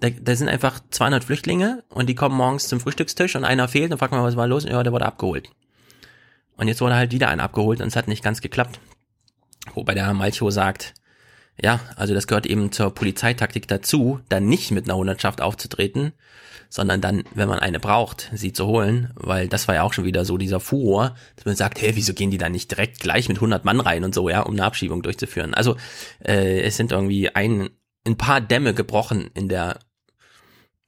Da, 0.00 0.10
da 0.10 0.36
sind 0.36 0.48
einfach 0.48 0.80
200 0.90 1.24
Flüchtlinge 1.24 1.82
und 1.88 2.08
die 2.08 2.14
kommen 2.14 2.36
morgens 2.36 2.68
zum 2.68 2.80
Frühstückstisch 2.80 3.34
und 3.34 3.44
einer 3.44 3.66
fehlt 3.66 3.90
und 3.90 3.98
fragt 3.98 4.12
man, 4.12 4.22
was 4.22 4.36
war 4.36 4.46
los? 4.46 4.64
Ja, 4.64 4.82
der 4.82 4.92
wurde 4.92 5.06
abgeholt. 5.06 5.50
Und 6.56 6.68
jetzt 6.68 6.80
wurde 6.80 6.94
halt 6.94 7.12
wieder 7.12 7.28
einer 7.28 7.44
abgeholt 7.44 7.80
und 7.80 7.88
es 7.88 7.96
hat 7.96 8.08
nicht 8.08 8.22
ganz 8.22 8.40
geklappt. 8.40 8.80
Wobei 9.74 9.94
der 9.94 10.06
Herr 10.06 10.14
Malcho 10.14 10.50
sagt, 10.50 10.94
ja, 11.62 11.80
also 11.96 12.14
das 12.14 12.26
gehört 12.26 12.46
eben 12.46 12.72
zur 12.72 12.94
Polizeitaktik 12.94 13.66
dazu, 13.66 14.20
dann 14.28 14.46
nicht 14.46 14.70
mit 14.70 14.84
einer 14.84 14.96
Hundertschaft 14.96 15.40
aufzutreten, 15.40 16.12
sondern 16.70 17.00
dann, 17.00 17.24
wenn 17.34 17.48
man 17.48 17.58
eine 17.58 17.80
braucht, 17.80 18.30
sie 18.34 18.52
zu 18.52 18.66
holen, 18.66 19.10
weil 19.14 19.48
das 19.48 19.68
war 19.68 19.74
ja 19.74 19.82
auch 19.82 19.92
schon 19.92 20.04
wieder 20.04 20.24
so 20.24 20.36
dieser 20.36 20.60
Furor, 20.60 21.16
dass 21.36 21.46
man 21.46 21.56
sagt, 21.56 21.80
hey, 21.80 21.96
wieso 21.96 22.12
gehen 22.12 22.30
die 22.30 22.38
da 22.38 22.48
nicht 22.48 22.70
direkt 22.70 23.00
gleich 23.00 23.28
mit 23.28 23.38
100 23.38 23.64
Mann 23.64 23.80
rein 23.80 24.04
und 24.04 24.14
so, 24.14 24.28
ja, 24.28 24.42
um 24.42 24.52
eine 24.52 24.64
Abschiebung 24.64 25.02
durchzuführen. 25.02 25.54
Also 25.54 25.76
äh, 26.24 26.60
es 26.60 26.76
sind 26.76 26.92
irgendwie 26.92 27.34
ein, 27.34 27.70
ein 28.06 28.16
paar 28.16 28.40
Dämme 28.40 28.74
gebrochen 28.74 29.30
in 29.34 29.48
der 29.48 29.78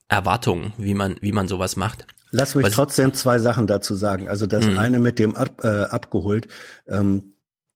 Erwartung, 0.07 0.73
wie 0.77 0.93
man, 0.93 1.17
wie 1.21 1.31
man 1.31 1.47
sowas 1.47 1.75
macht. 1.75 2.05
Lass 2.31 2.55
mich 2.55 2.65
Was, 2.65 2.73
trotzdem 2.73 3.13
zwei 3.13 3.39
Sachen 3.39 3.67
dazu 3.67 3.95
sagen. 3.95 4.29
Also 4.29 4.45
das 4.45 4.65
mh. 4.65 4.79
eine 4.79 4.99
mit 4.99 5.19
dem 5.19 5.35
ab, 5.35 5.63
äh, 5.63 5.83
abgeholt, 5.83 6.47
ähm, 6.87 7.33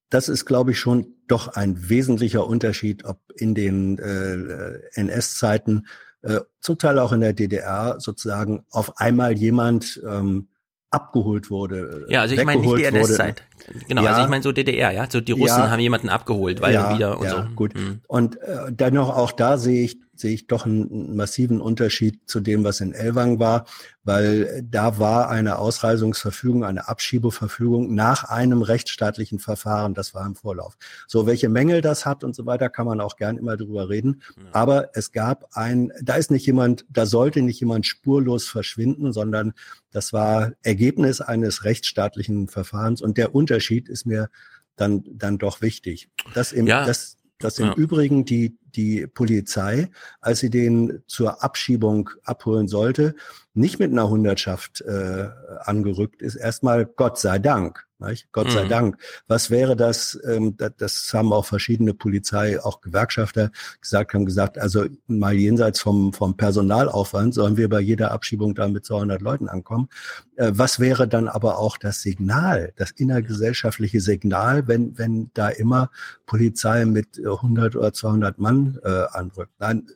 das 0.09 0.29
ist, 0.29 0.45
glaube 0.45 0.71
ich, 0.71 0.79
schon 0.79 1.14
doch 1.27 1.49
ein 1.49 1.89
wesentlicher 1.89 2.47
Unterschied, 2.47 3.05
ob 3.05 3.19
in 3.35 3.55
den 3.55 3.97
äh, 3.99 4.79
NS-Zeiten, 4.93 5.87
äh, 6.21 6.41
zum 6.59 6.77
Teil 6.77 6.99
auch 6.99 7.11
in 7.11 7.21
der 7.21 7.33
DDR 7.33 7.95
sozusagen 7.99 8.65
auf 8.71 8.97
einmal 8.97 9.33
jemand 9.33 10.01
ähm, 10.07 10.47
abgeholt 10.89 11.49
wurde. 11.49 12.05
Ja, 12.09 12.21
also 12.21 12.35
ich 12.35 12.43
meine 12.43 12.61
nicht 12.61 12.77
die 12.77 12.83
NS-Zeit. 12.85 13.43
Genau, 13.87 14.03
ja, 14.03 14.11
also 14.11 14.23
ich 14.23 14.29
meine 14.29 14.43
so 14.43 14.51
DDR, 14.51 14.91
ja. 14.91 15.07
So 15.09 15.21
die 15.21 15.33
Russen 15.33 15.59
ja, 15.59 15.69
haben 15.69 15.79
jemanden 15.79 16.09
abgeholt, 16.09 16.61
weil 16.61 16.73
ja, 16.73 16.95
wieder 16.95 17.19
und 17.19 17.25
ja, 17.25 17.47
so. 17.47 17.55
Gut. 17.55 17.75
Mhm. 17.75 18.01
Und 18.07 18.37
äh, 18.41 18.71
dennoch 18.71 19.15
auch 19.15 19.31
da 19.31 19.57
sehe 19.57 19.83
ich 19.83 19.99
sehe 20.15 20.33
ich 20.33 20.47
doch 20.47 20.65
einen 20.65 21.15
massiven 21.15 21.61
Unterschied 21.61 22.19
zu 22.25 22.39
dem, 22.39 22.63
was 22.63 22.81
in 22.81 22.93
Elwang 22.93 23.39
war, 23.39 23.65
weil 24.03 24.63
da 24.63 24.99
war 24.99 25.29
eine 25.29 25.57
Ausreisungsverfügung, 25.57 26.63
eine 26.63 26.87
Abschiebeverfügung 26.87 27.93
nach 27.93 28.23
einem 28.23 28.61
rechtsstaatlichen 28.61 29.39
Verfahren, 29.39 29.93
das 29.93 30.13
war 30.13 30.25
im 30.25 30.35
Vorlauf. 30.35 30.77
So, 31.07 31.25
welche 31.25 31.49
Mängel 31.49 31.81
das 31.81 32.05
hat 32.05 32.23
und 32.23 32.35
so 32.35 32.45
weiter, 32.45 32.69
kann 32.69 32.85
man 32.85 33.01
auch 33.01 33.17
gern 33.17 33.37
immer 33.37 33.57
drüber 33.57 33.89
reden. 33.89 34.21
Aber 34.51 34.89
es 34.93 35.11
gab 35.11 35.49
ein, 35.53 35.91
da 36.01 36.15
ist 36.15 36.31
nicht 36.31 36.45
jemand, 36.45 36.85
da 36.89 37.05
sollte 37.05 37.41
nicht 37.41 37.59
jemand 37.59 37.85
spurlos 37.85 38.47
verschwinden, 38.47 39.11
sondern 39.11 39.53
das 39.91 40.13
war 40.13 40.53
Ergebnis 40.61 41.21
eines 41.21 41.63
rechtsstaatlichen 41.63 42.47
Verfahrens 42.47 43.01
und 43.01 43.17
der 43.17 43.33
Unterschied 43.33 43.89
ist 43.89 44.05
mir 44.05 44.29
dann, 44.75 45.03
dann 45.11 45.37
doch 45.37 45.61
wichtig. 45.61 46.09
Das 46.33 46.51
im, 46.51 46.67
ja. 46.67 46.85
das, 46.85 47.17
dass 47.39 47.59
im 47.59 47.67
ja. 47.67 47.73
Übrigen 47.75 48.25
die, 48.25 48.57
die 48.75 49.07
Polizei, 49.07 49.89
als 50.21 50.39
sie 50.39 50.49
den 50.49 51.03
zur 51.07 51.43
Abschiebung 51.43 52.09
abholen 52.23 52.67
sollte, 52.67 53.15
nicht 53.53 53.79
mit 53.79 53.91
einer 53.91 54.09
Hundertschaft 54.09 54.81
äh, 54.81 55.29
angerückt 55.61 56.21
ist. 56.21 56.35
Erstmal 56.35 56.85
Gott 56.85 57.17
sei 57.17 57.39
Dank. 57.39 57.85
Nicht? 57.99 58.29
Gott 58.33 58.47
mhm. 58.47 58.51
sei 58.51 58.67
Dank. 58.67 58.97
Was 59.27 59.49
wäre 59.49 59.77
das, 59.77 60.19
ähm, 60.27 60.57
das? 60.57 60.73
Das 60.77 61.13
haben 61.13 61.31
auch 61.31 61.45
verschiedene 61.45 61.93
Polizei, 61.93 62.61
auch 62.61 62.81
Gewerkschafter 62.81 63.51
gesagt, 63.79 64.13
haben 64.13 64.25
gesagt, 64.25 64.57
also 64.57 64.85
mal 65.07 65.33
jenseits 65.33 65.79
vom, 65.79 66.11
vom 66.11 66.35
Personalaufwand 66.35 67.33
sollen 67.33 67.55
wir 67.55 67.69
bei 67.69 67.79
jeder 67.79 68.11
Abschiebung 68.11 68.53
da 68.53 68.67
mit 68.67 68.85
200 68.85 69.21
Leuten 69.21 69.47
ankommen. 69.47 69.87
Äh, 70.35 70.51
was 70.53 70.81
wäre 70.81 71.07
dann 71.07 71.29
aber 71.29 71.57
auch 71.57 71.77
das 71.77 72.01
Signal, 72.01 72.73
das 72.75 72.91
innergesellschaftliche 72.91 74.01
Signal, 74.01 74.67
wenn, 74.67 74.97
wenn 74.97 75.31
da 75.33 75.47
immer 75.47 75.89
Polizei 76.25 76.83
mit 76.83 77.17
100 77.17 77.77
oder 77.77 77.93
200 77.93 78.39
Mann 78.39 78.64
äh, 78.83 79.05
andrückt? 79.11 79.53
Nein, 79.59 79.87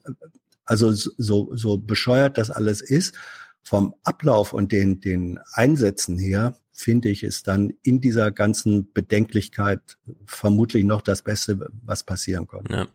also 0.66 0.92
so, 0.92 1.50
so 1.56 1.78
bescheuert 1.78 2.38
das 2.38 2.52
alles 2.52 2.82
ist, 2.82 3.16
vom 3.64 3.96
Ablauf 4.04 4.54
und 4.54 4.72
den, 4.72 5.00
den 5.02 5.40
Einsätzen 5.54 6.18
her, 6.18 6.56
finde 6.72 7.10
ich, 7.10 7.24
ist 7.24 7.48
dann 7.48 7.74
in 7.84 8.02
dieser 8.02 8.32
ganzen 8.32 8.92
Bedenklichkeit 8.94 9.98
vermutlich 10.26 10.86
noch 10.86 11.02
das 11.02 11.22
Beste, 11.22 11.68
was 11.84 12.04
passieren 12.04 12.48
konnte. 12.48 12.74
Ja. 12.74 12.88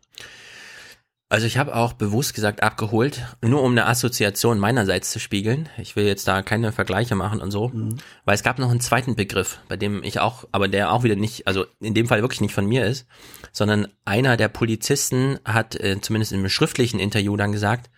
Also 1.27 1.47
ich 1.47 1.57
habe 1.57 1.75
auch 1.75 1.93
bewusst 1.93 2.35
gesagt 2.35 2.61
abgeholt, 2.61 3.25
nur 3.41 3.63
um 3.63 3.71
eine 3.71 3.87
Assoziation 3.87 4.59
meinerseits 4.59 5.09
zu 5.09 5.19
spiegeln. 5.19 5.69
Ich 5.79 5.95
will 5.95 6.05
jetzt 6.05 6.27
da 6.27 6.43
keine 6.43 6.71
Vergleiche 6.71 7.15
machen 7.15 7.41
und 7.41 7.49
so, 7.49 7.69
mhm. 7.69 7.97
weil 8.25 8.35
es 8.35 8.43
gab 8.43 8.59
noch 8.59 8.69
einen 8.69 8.79
zweiten 8.79 9.15
Begriff, 9.15 9.59
bei 9.67 9.75
dem 9.75 10.03
ich 10.03 10.19
auch, 10.19 10.47
aber 10.51 10.67
der 10.67 10.91
auch 10.91 11.03
wieder 11.03 11.15
nicht, 11.15 11.47
also 11.47 11.65
in 11.79 11.95
dem 11.95 12.07
Fall 12.07 12.21
wirklich 12.21 12.41
nicht 12.41 12.53
von 12.53 12.67
mir 12.67 12.85
ist, 12.85 13.07
sondern 13.51 13.87
einer 14.05 14.37
der 14.37 14.49
Polizisten 14.49 15.39
hat 15.45 15.75
äh, 15.75 15.99
zumindest 15.99 16.31
im 16.31 16.47
schriftlichen 16.47 16.99
Interview 16.99 17.35
dann 17.37 17.51
gesagt, 17.51 17.89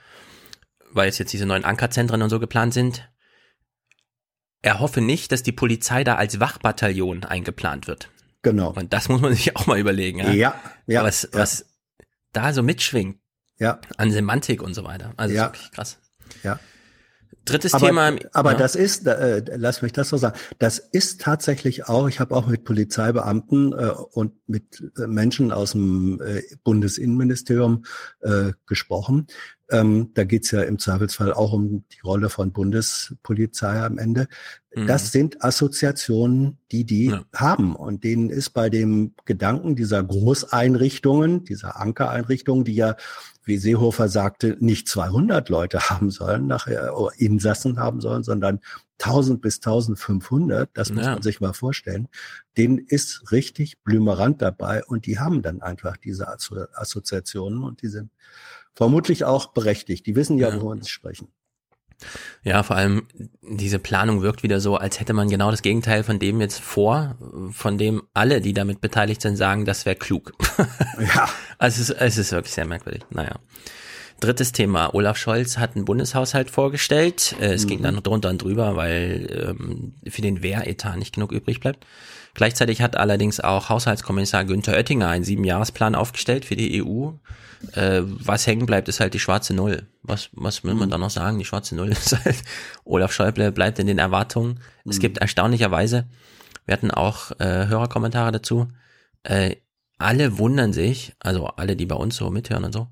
weil 0.91 1.07
jetzt 1.07 1.17
jetzt 1.17 1.33
diese 1.33 1.45
neuen 1.45 1.65
Ankerzentren 1.65 2.21
und 2.21 2.29
so 2.29 2.39
geplant 2.39 2.73
sind, 2.73 3.09
er 4.61 4.79
hoffe 4.79 5.01
nicht, 5.01 5.33
dass 5.33 5.43
die 5.43 5.51
Polizei 5.51 6.05
da 6.05 6.15
als 6.15 6.39
Wachbataillon 6.39 7.25
eingeplant 7.25 7.87
wird. 7.87 8.09
Genau. 8.41 8.71
Und 8.71 8.93
das 8.93 9.09
muss 9.09 9.19
man 9.19 9.33
sich 9.33 9.55
auch 9.57 9.67
mal 9.67 9.79
überlegen. 9.79 10.19
Ja, 10.19 10.31
ja. 10.31 10.61
ja 10.85 11.03
was, 11.03 11.23
ja. 11.23 11.39
was 11.39 11.65
da 12.37 12.53
so 12.53 12.63
mitschwingt. 12.63 13.19
Ja. 13.59 13.79
An 13.97 14.11
Semantik 14.11 14.61
und 14.61 14.73
so 14.73 14.83
weiter. 14.83 15.13
Also 15.17 15.33
ja. 15.33 15.45
wirklich 15.45 15.71
krass. 15.71 15.97
Ja. 16.43 16.59
Drittes 17.47 17.73
aber, 17.73 17.87
Thema. 17.87 18.15
Aber 18.33 18.51
ja. 18.51 18.57
das 18.57 18.75
ist, 18.75 19.07
äh, 19.07 19.43
lass 19.55 19.81
mich 19.81 19.93
das 19.93 20.09
so 20.09 20.17
sagen, 20.17 20.37
das 20.59 20.79
ist 20.79 21.21
tatsächlich 21.21 21.87
auch, 21.87 22.07
ich 22.07 22.19
habe 22.19 22.35
auch 22.35 22.47
mit 22.47 22.63
Polizeibeamten 22.63 23.73
äh, 23.73 23.91
und 24.11 24.33
mit 24.47 24.83
äh, 24.97 25.07
Menschen 25.07 25.51
aus 25.51 25.71
dem 25.71 26.21
äh, 26.21 26.41
Bundesinnenministerium 26.63 27.85
äh, 28.21 28.51
gesprochen. 28.65 29.27
Ähm, 29.69 30.11
da 30.13 30.23
geht's 30.23 30.51
ja 30.51 30.61
im 30.61 30.79
Zweifelsfall 30.79 31.33
auch 31.33 31.51
um 31.51 31.83
die 31.91 31.99
Rolle 31.99 32.29
von 32.29 32.53
Bundespolizei 32.53 33.81
am 33.81 33.97
Ende. 33.97 34.27
Mhm. 34.73 34.87
Das 34.87 35.11
sind 35.11 35.43
Assoziationen, 35.43 36.57
die 36.71 36.85
die 36.85 37.07
ja. 37.07 37.23
haben. 37.35 37.75
Und 37.75 38.03
denen 38.03 38.29
ist 38.29 38.51
bei 38.51 38.69
dem 38.69 39.13
Gedanken 39.25 39.75
dieser 39.75 40.03
Großeinrichtungen, 40.03 41.43
dieser 41.43 41.79
Ankereinrichtungen, 41.81 42.63
die 42.63 42.75
ja 42.75 42.95
wie 43.47 43.57
Seehofer 43.57 44.09
sagte, 44.09 44.57
nicht 44.59 44.87
200 44.87 45.49
Leute 45.49 45.89
haben 45.89 46.09
sollen, 46.09 46.47
nachher 46.47 46.93
Insassen 47.17 47.79
haben 47.79 48.01
sollen, 48.01 48.23
sondern 48.23 48.59
1000 48.99 49.41
bis 49.41 49.57
1500, 49.57 50.69
das 50.73 50.91
muss 50.91 51.05
ja. 51.05 51.13
man 51.13 51.21
sich 51.21 51.39
mal 51.39 51.53
vorstellen, 51.53 52.07
denen 52.57 52.79
ist 52.79 53.31
richtig 53.31 53.79
Blümerand 53.83 54.41
dabei 54.41 54.83
und 54.83 55.05
die 55.05 55.19
haben 55.19 55.41
dann 55.41 55.61
einfach 55.61 55.97
diese 55.97 56.27
Assoziationen 56.27 57.63
und 57.63 57.81
die 57.81 57.89
sind 57.89 58.11
vermutlich 58.73 59.23
auch 59.23 59.53
berechtigt. 59.53 60.05
Die 60.05 60.15
wissen 60.15 60.37
ja, 60.37 60.49
ja. 60.49 60.61
worüber 60.61 60.83
sie 60.83 60.89
sprechen. 60.89 61.29
Ja, 62.43 62.63
vor 62.63 62.75
allem 62.75 63.07
diese 63.41 63.79
Planung 63.79 64.21
wirkt 64.21 64.43
wieder 64.43 64.59
so, 64.59 64.77
als 64.77 64.99
hätte 64.99 65.13
man 65.13 65.29
genau 65.29 65.51
das 65.51 65.61
Gegenteil 65.61 66.03
von 66.03 66.19
dem 66.19 66.39
jetzt 66.39 66.59
vor, 66.59 67.15
von 67.51 67.77
dem 67.77 68.03
alle, 68.13 68.41
die 68.41 68.53
damit 68.53 68.81
beteiligt 68.81 69.21
sind, 69.21 69.35
sagen, 69.35 69.65
das 69.65 69.85
wäre 69.85 69.95
klug. 69.95 70.33
Ja. 71.13 71.29
also 71.59 71.81
es 71.81 71.89
ist, 71.89 72.01
es 72.01 72.17
ist 72.17 72.31
wirklich 72.31 72.53
sehr 72.53 72.65
merkwürdig. 72.65 73.03
Naja. 73.11 73.35
Drittes 74.19 74.51
Thema. 74.51 74.95
Olaf 74.95 75.15
Scholz 75.17 75.59
hat 75.59 75.75
einen 75.75 75.85
Bundeshaushalt 75.85 76.49
vorgestellt. 76.49 77.35
Äh, 77.39 77.53
es 77.53 77.65
mhm. 77.65 77.69
ging 77.69 77.81
dann 77.83 78.01
drunter 78.01 78.29
und 78.29 78.41
drüber, 78.41 78.75
weil 78.75 79.55
ähm, 79.59 79.93
für 80.09 80.23
den 80.23 80.41
Wehretat 80.41 80.97
nicht 80.97 81.13
genug 81.13 81.31
übrig 81.31 81.59
bleibt. 81.59 81.85
Gleichzeitig 82.33 82.81
hat 82.81 82.95
allerdings 82.95 83.39
auch 83.39 83.69
Haushaltskommissar 83.69 84.45
Günther 84.45 84.73
Oettinger 84.73 85.07
einen 85.07 85.23
Siebenjahresplan 85.23 85.95
aufgestellt 85.95 86.45
für 86.45 86.55
die 86.55 86.83
EU. 86.83 87.11
Äh, 87.73 88.01
was 88.03 88.47
hängen 88.47 88.65
bleibt, 88.65 88.87
ist 88.87 88.99
halt 88.99 89.13
die 89.13 89.19
schwarze 89.19 89.53
Null. 89.53 89.87
Was, 90.03 90.29
was 90.33 90.63
will 90.63 90.73
man 90.73 90.89
da 90.89 90.97
noch 90.97 91.09
sagen? 91.09 91.39
Die 91.39 91.45
schwarze 91.45 91.75
Null 91.75 91.89
ist 91.91 92.23
halt, 92.23 92.43
Olaf 92.83 93.11
Schäuble 93.11 93.51
bleibt 93.51 93.79
in 93.79 93.87
den 93.87 93.99
Erwartungen. 93.99 94.59
Mhm. 94.83 94.91
Es 94.91 94.99
gibt 94.99 95.17
erstaunlicherweise, 95.17 96.07
wir 96.65 96.73
hatten 96.73 96.91
auch 96.91 97.31
äh, 97.39 97.67
Hörerkommentare 97.67 98.31
dazu, 98.31 98.67
äh, 99.23 99.55
alle 99.97 100.37
wundern 100.37 100.73
sich, 100.73 101.13
also 101.19 101.47
alle, 101.47 101.75
die 101.75 101.85
bei 101.85 101.95
uns 101.95 102.15
so 102.15 102.29
mithören 102.29 102.65
und 102.65 102.73
so, 102.73 102.87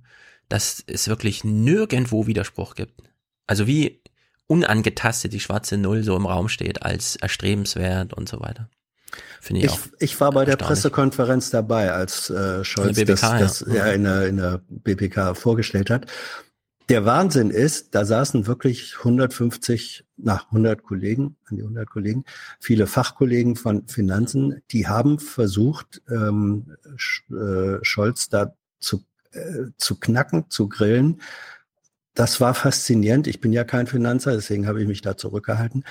dass 0.50 0.84
es 0.88 1.08
wirklich 1.08 1.44
nirgendwo 1.44 2.28
Widerspruch 2.28 2.76
gibt. 2.76 3.02
Also 3.48 3.68
wie 3.68 4.02
unangetastet 4.48 5.34
die 5.34 5.40
schwarze 5.40 5.78
Null 5.78 6.04
so 6.04 6.16
im 6.16 6.26
Raum 6.26 6.50
steht 6.50 6.84
als 6.84 7.16
erstrebenswert 7.16 8.14
und 8.14 8.30
so 8.30 8.40
weiter. 8.40 8.70
Finde 9.42 9.66
ich, 9.66 9.72
ich, 9.72 9.80
ich 10.00 10.22
war 10.22 10.32
bei 10.32 10.46
der 10.46 10.56
Pressekonferenz 10.56 11.50
dabei, 11.50 11.92
als 11.92 12.30
äh, 12.30 12.64
Scholz 12.64 12.96
BBK, 12.98 13.40
das, 13.40 13.60
das 13.60 13.66
ja. 13.68 13.86
in, 13.88 14.04
der, 14.04 14.28
in 14.28 14.38
der 14.38 14.62
BPK 14.70 15.36
vorgestellt 15.36 15.90
hat. 15.90 16.08
Der 16.90 17.04
Wahnsinn 17.04 17.50
ist, 17.50 17.96
da 17.96 18.06
saßen 18.06 18.46
wirklich 18.46 18.98
150, 19.00 20.06
nach 20.18 20.48
100 20.48 20.84
Kollegen, 20.84 21.36
an 21.46 21.58
die 21.58 21.64
100 21.64 21.90
Kollegen, 21.90 22.26
viele 22.60 22.86
Fachkollegen 22.86 23.56
von 23.56 23.88
Finanzen, 23.88 24.62
die 24.72 24.88
haben 24.88 25.18
versucht, 25.18 26.04
ähm, 26.10 26.78
äh, 27.32 27.84
Scholz 27.84 28.30
da 28.30 28.54
zu, 28.80 29.04
äh, 29.32 29.72
zu 29.78 30.00
knacken, 30.00 30.50
zu 30.50 30.70
grillen. 30.70 31.22
Das 32.14 32.40
war 32.40 32.54
faszinierend. 32.54 33.26
Ich 33.26 33.42
bin 33.42 33.52
ja 33.52 33.64
kein 33.64 33.88
Finanzer, 33.88 34.34
deswegen 34.34 34.68
habe 34.68 34.82
ich 34.82 34.88
mich 34.88 35.02
da 35.02 35.18
zurückgehalten. 35.18 35.84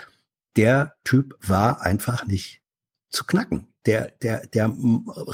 Der 0.57 0.95
Typ 1.03 1.37
war 1.41 1.83
einfach 1.83 2.25
nicht 2.27 2.63
zu 3.15 3.25
knacken. 3.25 3.69
Der, 3.87 4.13
der, 4.23 4.47
der 4.47 4.73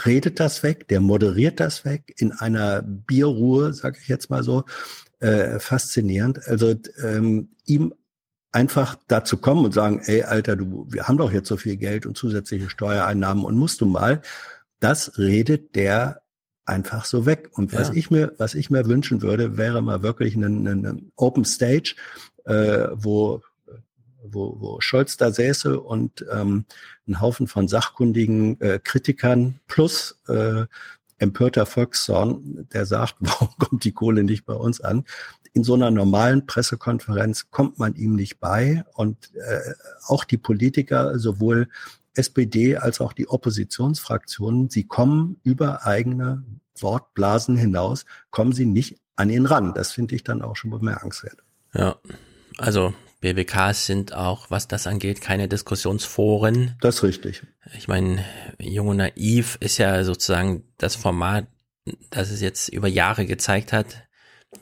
redet 0.04 0.40
das 0.40 0.62
weg, 0.62 0.88
der 0.88 1.00
moderiert 1.00 1.60
das 1.60 1.84
weg 1.84 2.14
in 2.18 2.32
einer 2.32 2.82
Bierruhe, 2.82 3.72
sage 3.72 3.98
ich 4.00 4.08
jetzt 4.08 4.28
mal 4.28 4.42
so, 4.42 4.64
äh, 5.20 5.58
faszinierend. 5.58 6.46
Also 6.46 6.74
ähm, 7.02 7.50
ihm 7.64 7.94
einfach 8.52 8.96
dazu 9.06 9.36
kommen 9.36 9.64
und 9.64 9.72
sagen, 9.72 10.00
ey, 10.04 10.22
Alter, 10.22 10.56
du, 10.56 10.86
wir 10.90 11.06
haben 11.06 11.18
doch 11.18 11.32
jetzt 11.32 11.48
so 11.48 11.56
viel 11.56 11.76
Geld 11.76 12.06
und 12.06 12.16
zusätzliche 12.16 12.70
Steuereinnahmen 12.70 13.44
und 13.44 13.56
musst 13.56 13.80
du 13.80 13.86
mal, 13.86 14.22
das 14.80 15.18
redet 15.18 15.76
der 15.76 16.22
einfach 16.64 17.04
so 17.04 17.26
weg. 17.26 17.50
Und 17.52 17.72
was 17.72 17.88
ja. 17.88 17.94
ich 17.94 18.10
mir, 18.10 18.32
was 18.38 18.54
ich 18.54 18.70
mir 18.70 18.86
wünschen 18.86 19.22
würde, 19.22 19.56
wäre 19.56 19.82
mal 19.82 20.02
wirklich 20.02 20.36
eine, 20.36 20.46
eine 20.46 21.00
Open 21.16 21.44
Stage, 21.44 21.94
äh, 22.44 22.88
wo 22.92 23.42
wo, 24.22 24.56
wo 24.60 24.80
Scholz 24.80 25.16
da 25.16 25.32
säße 25.32 25.80
und 25.80 26.24
ähm, 26.32 26.64
ein 27.10 27.20
Haufen 27.20 27.46
von 27.46 27.68
sachkundigen 27.68 28.60
äh, 28.60 28.78
Kritikern 28.82 29.60
plus 29.66 30.18
äh, 30.28 30.64
empörter 31.18 31.66
Volkszorn, 31.66 32.66
der 32.72 32.86
sagt, 32.86 33.16
warum 33.20 33.50
kommt 33.58 33.84
die 33.84 33.92
Kohle 33.92 34.24
nicht 34.24 34.46
bei 34.46 34.54
uns 34.54 34.80
an? 34.80 35.04
In 35.52 35.64
so 35.64 35.74
einer 35.74 35.90
normalen 35.90 36.46
Pressekonferenz 36.46 37.50
kommt 37.50 37.78
man 37.78 37.96
ihm 37.96 38.14
nicht 38.14 38.38
bei 38.38 38.84
und 38.94 39.34
äh, 39.34 39.72
auch 40.06 40.24
die 40.24 40.38
Politiker, 40.38 41.18
sowohl 41.18 41.68
SPD 42.14 42.76
als 42.76 43.00
auch 43.00 43.12
die 43.12 43.28
Oppositionsfraktionen, 43.28 44.70
sie 44.70 44.84
kommen 44.84 45.40
über 45.42 45.86
eigene 45.86 46.44
Wortblasen 46.78 47.56
hinaus, 47.56 48.04
kommen 48.30 48.52
sie 48.52 48.66
nicht 48.66 49.00
an 49.16 49.30
ihn 49.30 49.46
ran. 49.46 49.74
Das 49.74 49.92
finde 49.92 50.14
ich 50.14 50.24
dann 50.24 50.42
auch 50.42 50.56
schon 50.56 50.70
bemerkenswert. 50.70 51.42
Ja, 51.74 51.96
also 52.58 52.94
BWKs 53.20 53.86
sind 53.86 54.14
auch, 54.14 54.50
was 54.50 54.66
das 54.66 54.86
angeht, 54.86 55.20
keine 55.20 55.48
Diskussionsforen. 55.48 56.76
Das 56.80 56.96
ist 56.96 57.02
richtig. 57.02 57.42
Ich 57.76 57.86
meine, 57.86 58.24
Jung 58.58 58.88
und 58.88 58.96
Naiv 58.96 59.58
ist 59.60 59.78
ja 59.78 60.02
sozusagen 60.04 60.64
das 60.78 60.96
Format, 60.96 61.46
das 62.10 62.30
es 62.30 62.40
jetzt 62.40 62.68
über 62.68 62.88
Jahre 62.88 63.26
gezeigt 63.26 63.72
hat, 63.72 64.04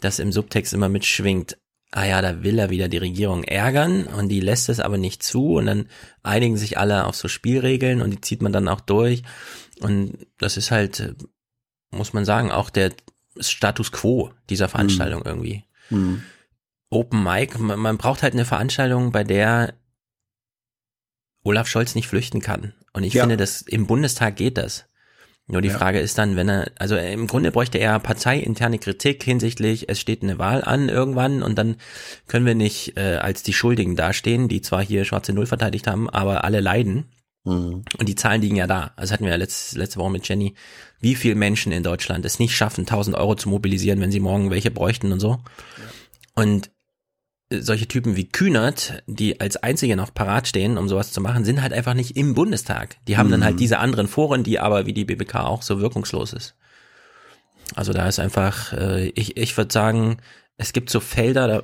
dass 0.01 0.19
im 0.19 0.33
Subtext 0.33 0.73
immer 0.75 0.89
mitschwingt, 0.89 1.57
ah 1.93 2.05
ja, 2.05 2.21
da 2.21 2.43
will 2.43 2.59
er 2.59 2.71
wieder 2.71 2.89
die 2.89 2.99
Regierung 2.99 3.45
ärgern 3.45 4.05
und 4.05 4.29
die 4.29 4.41
lässt 4.41 4.69
es 4.69 4.81
aber 4.81 4.99
nicht 4.99 5.23
zu 5.23 5.55
und 5.55 5.67
dann 5.67 5.89
einigen 6.23 6.57
sich 6.57 6.79
alle 6.79 7.07
auf 7.07 7.17
so 7.17 7.29
Spielregeln 7.29 8.03
und 8.03 8.11
die 8.11 8.21
zieht 8.21 8.43
man 8.43 8.53
dann 8.53 8.69
auch 8.69 8.81
durch 8.81 9.23
und 9.81 10.27
das 10.39 10.57
ist 10.57 10.71
halt, 10.71 11.15
muss 11.91 12.13
man 12.13 12.25
sagen, 12.25 12.51
auch 12.51 12.71
der 12.71 12.93
Status 13.39 13.93
quo 13.93 14.33
dieser 14.51 14.69
Veranstaltung 14.69 15.21
mhm. 15.21 15.27
irgendwie. 15.27 15.65
Mhm. 15.91 16.23
Open 16.91 17.23
Mic, 17.23 17.59
man, 17.59 17.79
man 17.79 17.99
braucht 17.99 18.23
halt 18.23 18.35
eine 18.35 18.45
Veranstaltung, 18.45 19.13
bei 19.13 19.25
der 19.25 19.75
Olaf 21.45 21.69
Scholz 21.69 21.95
nicht 21.95 22.09
flüchten 22.09 22.41
kann. 22.41 22.75
Und 22.93 23.05
ich 23.05 23.15
ja. 23.15 23.23
finde, 23.23 23.37
dass 23.37 23.63
im 23.63 23.87
Bundestag 23.87 24.37
geht 24.37 24.59
das. 24.59 24.87
Nur 25.51 25.63
die 25.63 25.69
ja. 25.69 25.79
Frage 25.79 25.99
ist 25.99 26.19
dann, 26.19 26.37
wenn 26.37 26.49
er, 26.49 26.71
also 26.79 26.97
im 26.97 27.27
Grunde 27.27 27.51
bräuchte 27.51 27.79
er 27.79 27.99
parteiinterne 28.01 28.79
Kritik 28.79 29.23
hinsichtlich, 29.25 29.89
es 29.89 29.99
steht 29.99 30.23
eine 30.23 30.39
Wahl 30.39 30.63
an 30.63 30.91
irgendwann 30.91 31.43
und 31.43 31.57
dann 31.57 31.77
können 32.27 32.45
wir 32.45 32.55
nicht 32.55 32.99
äh, 32.99 33.17
als 33.17 33.43
die 33.43 33.55
Schuldigen 33.55 33.97
dastehen, 33.97 34.49
die 34.49 34.61
zwar 34.61 34.85
hier 34.85 35.07
schwarze 35.07 35.33
Null 35.33 35.47
verteidigt 35.47 35.87
haben, 35.87 36.11
aber 36.11 36.45
alle 36.45 36.61
leiden. 36.61 37.07
Mhm. 37.45 37.83
Und 37.99 38.09
die 38.09 38.15
Zahlen 38.15 38.43
liegen 38.43 38.57
ja 38.57 38.67
da. 38.67 38.93
Also 38.97 39.15
hatten 39.15 39.25
wir 39.25 39.31
ja 39.31 39.39
letzte, 39.39 39.79
letzte 39.79 39.99
Woche 39.99 40.11
mit 40.11 40.29
Jenny, 40.29 40.55
wie 41.01 41.15
viele 41.15 41.35
Menschen 41.35 41.73
in 41.73 41.83
Deutschland 41.83 42.27
es 42.27 42.39
nicht 42.39 42.55
schaffen, 42.55 42.83
1000 42.83 43.17
Euro 43.17 43.35
zu 43.35 43.49
mobilisieren, 43.49 44.03
wenn 44.03 44.13
sie 44.13 44.21
morgen 44.21 44.51
welche 44.51 44.71
bräuchten 44.71 45.13
und 45.13 45.21
so. 45.21 45.31
Ja. 45.31 46.43
Und 46.43 46.71
solche 47.51 47.89
Typen 47.89 48.17
wie 48.17 48.29
Kühnert, 48.29 49.03
die 49.07 49.41
als 49.41 49.57
einzige 49.57 49.97
noch 49.97 50.13
parat 50.13 50.47
stehen, 50.47 50.77
um 50.77 50.89
sowas 50.89 51.13
zu 51.13 51.21
machen, 51.21 51.45
sind 51.45 51.63
halt 51.63 51.73
einfach 51.73 51.95
nicht 51.95 52.17
im 52.17 52.35
Bundestag. 52.35 52.97
Die 53.07 53.17
haben 53.17 53.29
mhm. 53.29 53.33
dann 53.33 53.45
halt 53.45 53.55
mhm. 53.55 53.61
diese 53.61 53.79
anderen 53.79 54.09
Foren, 54.09 54.45
die 54.45 54.59
aber 54.59 54.87
wie 54.87 54.93
die 54.93 55.05
BBK 55.05 55.37
auch 55.37 55.63
so 55.63 55.81
wirkungslos 55.81 56.33
ist. 56.33 56.55
Also 57.75 57.93
da 57.93 58.07
ist 58.07 58.19
einfach, 58.19 58.73
äh, 58.73 59.09
ich, 59.11 59.37
ich 59.37 59.57
würde 59.57 59.73
sagen, 59.73 60.19
es 60.57 60.73
gibt 60.73 60.91
so 60.91 61.01
Felder, 61.01 61.49
da, 61.49 61.63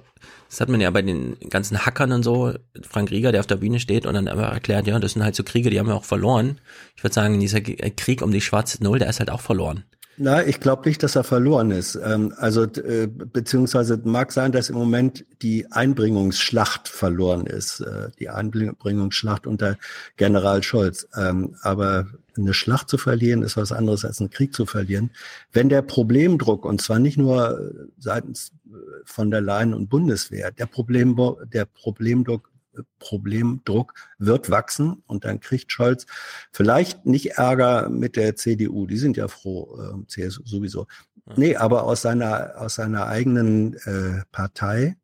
das 0.48 0.60
hat 0.60 0.68
man 0.68 0.80
ja 0.80 0.90
bei 0.90 1.02
den 1.02 1.36
ganzen 1.50 1.84
Hackern 1.84 2.12
und 2.12 2.22
so, 2.22 2.54
Frank 2.82 3.10
Rieger, 3.10 3.32
der 3.32 3.40
auf 3.40 3.46
der 3.46 3.56
Bühne 3.56 3.80
steht 3.80 4.06
und 4.06 4.14
dann 4.14 4.28
aber 4.28 4.44
erklärt, 4.44 4.86
ja, 4.86 4.98
das 4.98 5.12
sind 5.12 5.22
halt 5.22 5.34
so 5.34 5.42
Kriege, 5.42 5.70
die 5.70 5.78
haben 5.78 5.88
wir 5.88 5.96
auch 5.96 6.04
verloren. 6.04 6.60
Ich 6.96 7.02
würde 7.02 7.14
sagen, 7.14 7.40
dieser 7.40 7.60
Krieg 7.60 8.22
um 8.22 8.30
die 8.30 8.40
schwarze 8.40 8.82
Null, 8.82 8.98
der 8.98 9.08
ist 9.08 9.18
halt 9.18 9.30
auch 9.30 9.40
verloren. 9.40 9.84
Na, 10.16 10.46
ich 10.46 10.60
glaube 10.60 10.88
nicht, 10.88 11.02
dass 11.02 11.16
er 11.16 11.24
verloren 11.24 11.70
ist. 11.70 11.96
Ähm, 11.96 12.32
also 12.36 12.62
äh, 12.64 13.08
beziehungsweise 13.08 14.00
mag 14.04 14.32
sein, 14.32 14.52
dass 14.52 14.70
im 14.70 14.76
Moment 14.76 15.24
die 15.42 15.70
Einbringungsschlacht 15.70 16.88
verloren 16.88 17.46
ist, 17.46 17.80
äh, 17.80 18.10
die 18.18 18.28
Einbringungsschlacht 18.28 19.46
unter 19.46 19.76
General 20.16 20.62
Scholz. 20.62 21.08
Ähm, 21.16 21.56
aber 21.62 22.06
eine 22.36 22.54
Schlacht 22.54 22.88
zu 22.88 22.98
verlieren 22.98 23.42
ist 23.42 23.56
was 23.56 23.72
anderes 23.72 24.04
als 24.04 24.20
einen 24.20 24.30
Krieg 24.30 24.54
zu 24.54 24.66
verlieren. 24.66 25.10
Wenn 25.52 25.68
der 25.68 25.82
Problemdruck 25.82 26.64
und 26.64 26.80
zwar 26.80 26.98
nicht 26.98 27.16
nur 27.16 27.72
seitens 27.98 28.52
äh, 28.66 28.76
von 29.04 29.30
der 29.30 29.40
Leyen 29.40 29.74
und 29.74 29.88
Bundeswehr, 29.88 30.50
der 30.52 30.66
Problem 30.66 31.16
der 31.52 31.64
Problemdruck 31.64 32.50
Problemdruck 32.98 33.94
wird 34.18 34.50
wachsen 34.50 35.02
und 35.06 35.24
dann 35.24 35.40
kriegt 35.40 35.72
Scholz 35.72 36.06
vielleicht 36.52 37.06
nicht 37.06 37.32
Ärger 37.32 37.88
mit 37.88 38.16
der 38.16 38.36
CDU, 38.36 38.86
die 38.86 38.98
sind 38.98 39.16
ja 39.16 39.28
froh, 39.28 39.78
äh, 39.80 40.06
CSU 40.06 40.42
sowieso. 40.44 40.86
Nee, 41.36 41.56
aber 41.56 41.84
aus 41.84 42.02
seiner, 42.02 42.54
aus 42.58 42.74
seiner 42.74 43.06
eigenen 43.06 43.74
äh, 43.84 44.22
Partei, 44.30 44.96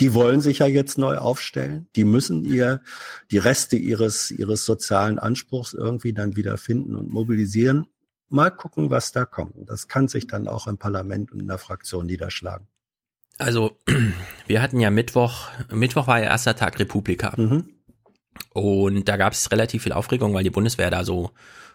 die 0.00 0.14
wollen 0.14 0.40
sich 0.40 0.60
ja 0.60 0.66
jetzt 0.66 0.98
neu 0.98 1.16
aufstellen. 1.16 1.88
Die 1.96 2.04
müssen 2.04 2.44
ihr 2.44 2.80
die 3.30 3.38
Reste 3.38 3.76
ihres, 3.76 4.30
ihres 4.30 4.64
sozialen 4.64 5.18
Anspruchs 5.18 5.74
irgendwie 5.74 6.12
dann 6.12 6.36
wieder 6.36 6.56
finden 6.56 6.94
und 6.94 7.10
mobilisieren. 7.10 7.86
Mal 8.28 8.50
gucken, 8.50 8.90
was 8.90 9.10
da 9.10 9.24
kommt. 9.24 9.54
Das 9.68 9.88
kann 9.88 10.06
sich 10.06 10.26
dann 10.26 10.46
auch 10.46 10.66
im 10.68 10.78
Parlament 10.78 11.32
und 11.32 11.40
in 11.40 11.48
der 11.48 11.58
Fraktion 11.58 12.06
niederschlagen. 12.06 12.68
Also, 13.38 13.78
wir 14.46 14.60
hatten 14.60 14.80
ja 14.80 14.90
Mittwoch, 14.90 15.48
Mittwoch 15.70 16.06
war 16.06 16.18
ja 16.18 16.26
erster 16.26 16.56
Tag 16.56 16.78
Republika. 16.78 17.32
Mhm. 17.36 17.70
Und 18.52 19.08
da 19.08 19.16
gab 19.16 19.32
es 19.32 19.50
relativ 19.52 19.84
viel 19.84 19.92
Aufregung, 19.92 20.34
weil 20.34 20.44
die 20.44 20.50
Bundeswehr 20.50 20.90
da 20.90 21.04
so 21.04 21.30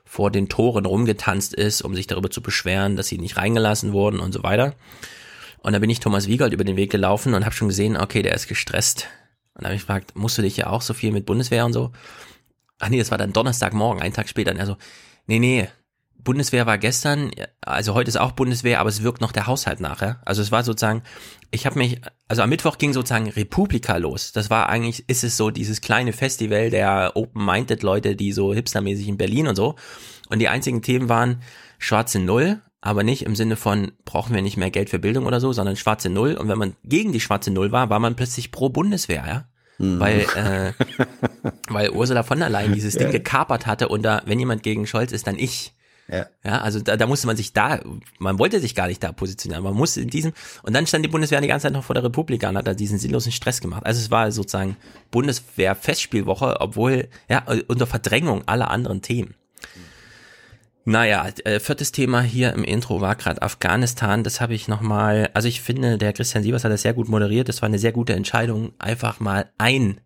vor 0.06 0.32
den 0.32 0.50
Toren 0.50 0.86
rumgetanzt 0.86 1.54
ist, 1.54 1.82
um 1.82 1.96
sich 1.96 2.08
darüber 2.08 2.30
zu 2.30 2.42
beschweren, 2.42 2.96
dass 2.96 3.08
sie 3.08 3.18
nicht 3.18 3.38
reingelassen 3.38 3.94
wurden 3.94 4.20
und 4.20 4.34
so 4.34 4.44
weiter. 4.44 4.76
Und 5.60 5.74
da 5.74 5.80
bin 5.80 5.90
ich 5.90 6.02
Thomas 6.02 6.28
Wiegold 6.28 6.54
über 6.54 6.66
den 6.66 6.76
Weg 6.76 6.92
gelaufen 6.92 7.34
und 7.34 7.46
habe 7.46 7.56
schon 7.56 7.70
gesehen, 7.70 7.96
okay, 7.96 8.22
der 8.22 8.36
ist 8.36 8.48
gestresst. 8.48 9.08
Und 9.54 9.64
da 9.64 9.68
habe 9.68 9.76
ich 9.76 9.82
gefragt, 9.82 10.16
musst 10.16 10.38
du 10.38 10.42
dich 10.42 10.58
ja 10.58 10.68
auch 10.68 10.82
so 10.82 10.94
viel 10.94 11.12
mit 11.12 11.26
Bundeswehr 11.26 11.66
und 11.66 11.74
so? 11.74 11.92
Ach 12.80 12.90
nee, 12.90 13.00
das 13.00 13.12
war 13.12 13.18
dann 13.18 13.32
Donnerstagmorgen, 13.32 14.02
einen 14.02 14.14
Tag 14.14 14.28
später. 14.28 14.52
Und 14.52 14.58
er 14.58 14.66
so, 14.66 14.76
nee, 15.26 15.40
nee, 15.40 15.70
Bundeswehr 16.24 16.66
war 16.66 16.78
gestern, 16.78 17.32
also 17.62 17.94
heute 17.94 18.10
ist 18.10 18.18
auch 18.18 18.32
Bundeswehr, 18.32 18.80
aber 18.80 18.90
es 18.90 19.04
wirkt 19.04 19.22
noch 19.22 19.32
der 19.32 19.48
Haushalt 19.48 19.80
nachher. 19.80 20.22
Also 20.26 20.42
es 20.42 20.52
war 20.52 20.64
sozusagen, 20.64 21.04
ich 21.52 21.66
habe 21.66 21.78
mich, 21.78 22.02
also 22.28 22.42
am 22.42 22.50
Mittwoch 22.50 22.78
ging 22.78 22.94
sozusagen 22.94 23.30
Republika 23.30 23.98
los. 23.98 24.32
Das 24.32 24.50
war 24.50 24.70
eigentlich, 24.70 25.08
ist 25.10 25.24
es 25.24 25.38
so 25.38 25.52
dieses 25.52 25.82
kleine 25.82 26.14
Festival 26.14 26.70
der 26.70 27.12
Open-Minded 27.16 27.84
Leute, 27.84 28.16
die 28.16 28.32
so 28.32 28.54
hipstermäßig 28.54 29.08
in 29.08 29.18
Berlin 29.18 29.48
und 29.48 29.56
so. 29.56 29.76
Und 30.30 30.40
die 30.40 30.48
einzigen 30.48 30.82
Themen 30.82 31.10
waren 31.10 31.42
schwarze 31.78 32.20
Null, 32.20 32.62
aber 32.82 33.04
nicht 33.04 33.24
im 33.26 33.36
Sinne 33.36 33.56
von, 33.56 33.92
brauchen 34.04 34.36
wir 34.36 34.42
nicht 34.42 34.58
mehr 34.58 34.72
Geld 34.72 34.90
für 34.90 35.00
Bildung 35.00 35.26
oder 35.26 35.40
so, 35.40 35.54
sondern 35.54 35.76
schwarze 35.76 36.10
Null. 36.10 36.36
Und 36.36 36.50
wenn 36.50 36.58
man 36.58 36.76
gegen 36.84 37.12
die 37.12 37.22
schwarze 37.22 37.52
Null 37.52 37.72
war, 37.72 37.90
war 37.90 38.00
man 38.00 38.16
plötzlich 38.16 38.52
pro 38.52 38.70
Bundeswehr, 38.70 39.24
ja. 39.26 39.46
Mhm. 39.78 40.00
Weil, 40.00 40.20
äh, 40.36 40.74
weil 41.70 41.90
Ursula 41.92 42.24
von 42.24 42.40
der 42.40 42.50
Leyen 42.50 42.74
dieses 42.74 42.96
Ding 42.96 43.12
gekapert 43.12 43.68
hatte 43.68 43.88
und 43.88 44.04
da, 44.04 44.22
wenn 44.26 44.40
jemand 44.40 44.64
gegen 44.64 44.88
Scholz 44.88 45.12
ist, 45.12 45.28
dann 45.28 45.38
ich. 45.38 45.74
Ja. 46.10 46.26
ja, 46.44 46.62
also 46.62 46.82
da, 46.82 46.98
da 46.98 47.08
musste 47.08 47.28
man 47.28 47.38
sich 47.38 47.54
da, 47.54 47.80
man 48.20 48.38
wollte 48.38 48.60
sich 48.60 48.76
gar 48.76 48.88
nicht 48.88 49.02
da 49.02 49.14
positionieren, 49.14 49.64
man 49.64 49.74
musste 49.74 50.02
in 50.02 50.10
diesem, 50.10 50.34
und 50.62 50.74
dann 50.74 50.86
stand 50.86 51.06
die 51.06 51.10
Bundeswehr 51.10 51.40
die 51.40 51.48
ganze 51.48 51.64
Zeit 51.64 51.74
noch 51.74 51.86
vor 51.86 51.94
der 51.94 52.04
Republik 52.04 52.44
und 52.44 52.58
hat 52.58 52.68
da 52.68 52.74
diesen 52.74 53.00
sinnlosen 53.00 53.32
Stress 53.32 53.62
gemacht. 53.62 53.86
Also 53.86 54.02
es 54.02 54.12
war 54.12 54.32
sozusagen 54.32 54.76
Bundeswehr-Festspielwoche, 55.12 56.60
obwohl, 56.60 57.08
ja, 57.30 57.46
unter 57.68 57.88
Verdrängung 57.88 58.44
aller 58.48 58.70
anderen 58.70 59.02
Themen. 59.02 59.36
Naja, 60.86 61.30
äh, 61.46 61.62
viertes 61.62 61.94
Thema 61.94 62.22
hier 62.22 62.52
im 62.52 62.66
Intro 62.66 63.00
war 63.00 63.16
gerade 63.16 63.42
Afghanistan. 63.42 64.24
Das 64.26 64.42
habe 64.42 64.54
ich 64.54 64.68
nochmal, 64.68 65.30
also 65.34 65.48
ich 65.48 65.62
finde, 65.62 65.98
der 65.98 66.12
Christian 66.12 66.44
Sievers 66.44 66.66
hat 66.66 66.72
das 66.74 66.82
sehr 66.82 66.94
gut 66.94 67.08
moderiert. 67.08 67.48
Das 67.48 67.62
war 67.62 67.68
eine 67.68 67.80
sehr 67.80 67.94
gute 67.94 68.14
Entscheidung, 68.14 68.74
einfach 68.80 69.22
mal 69.22 69.50
ein 69.58 70.02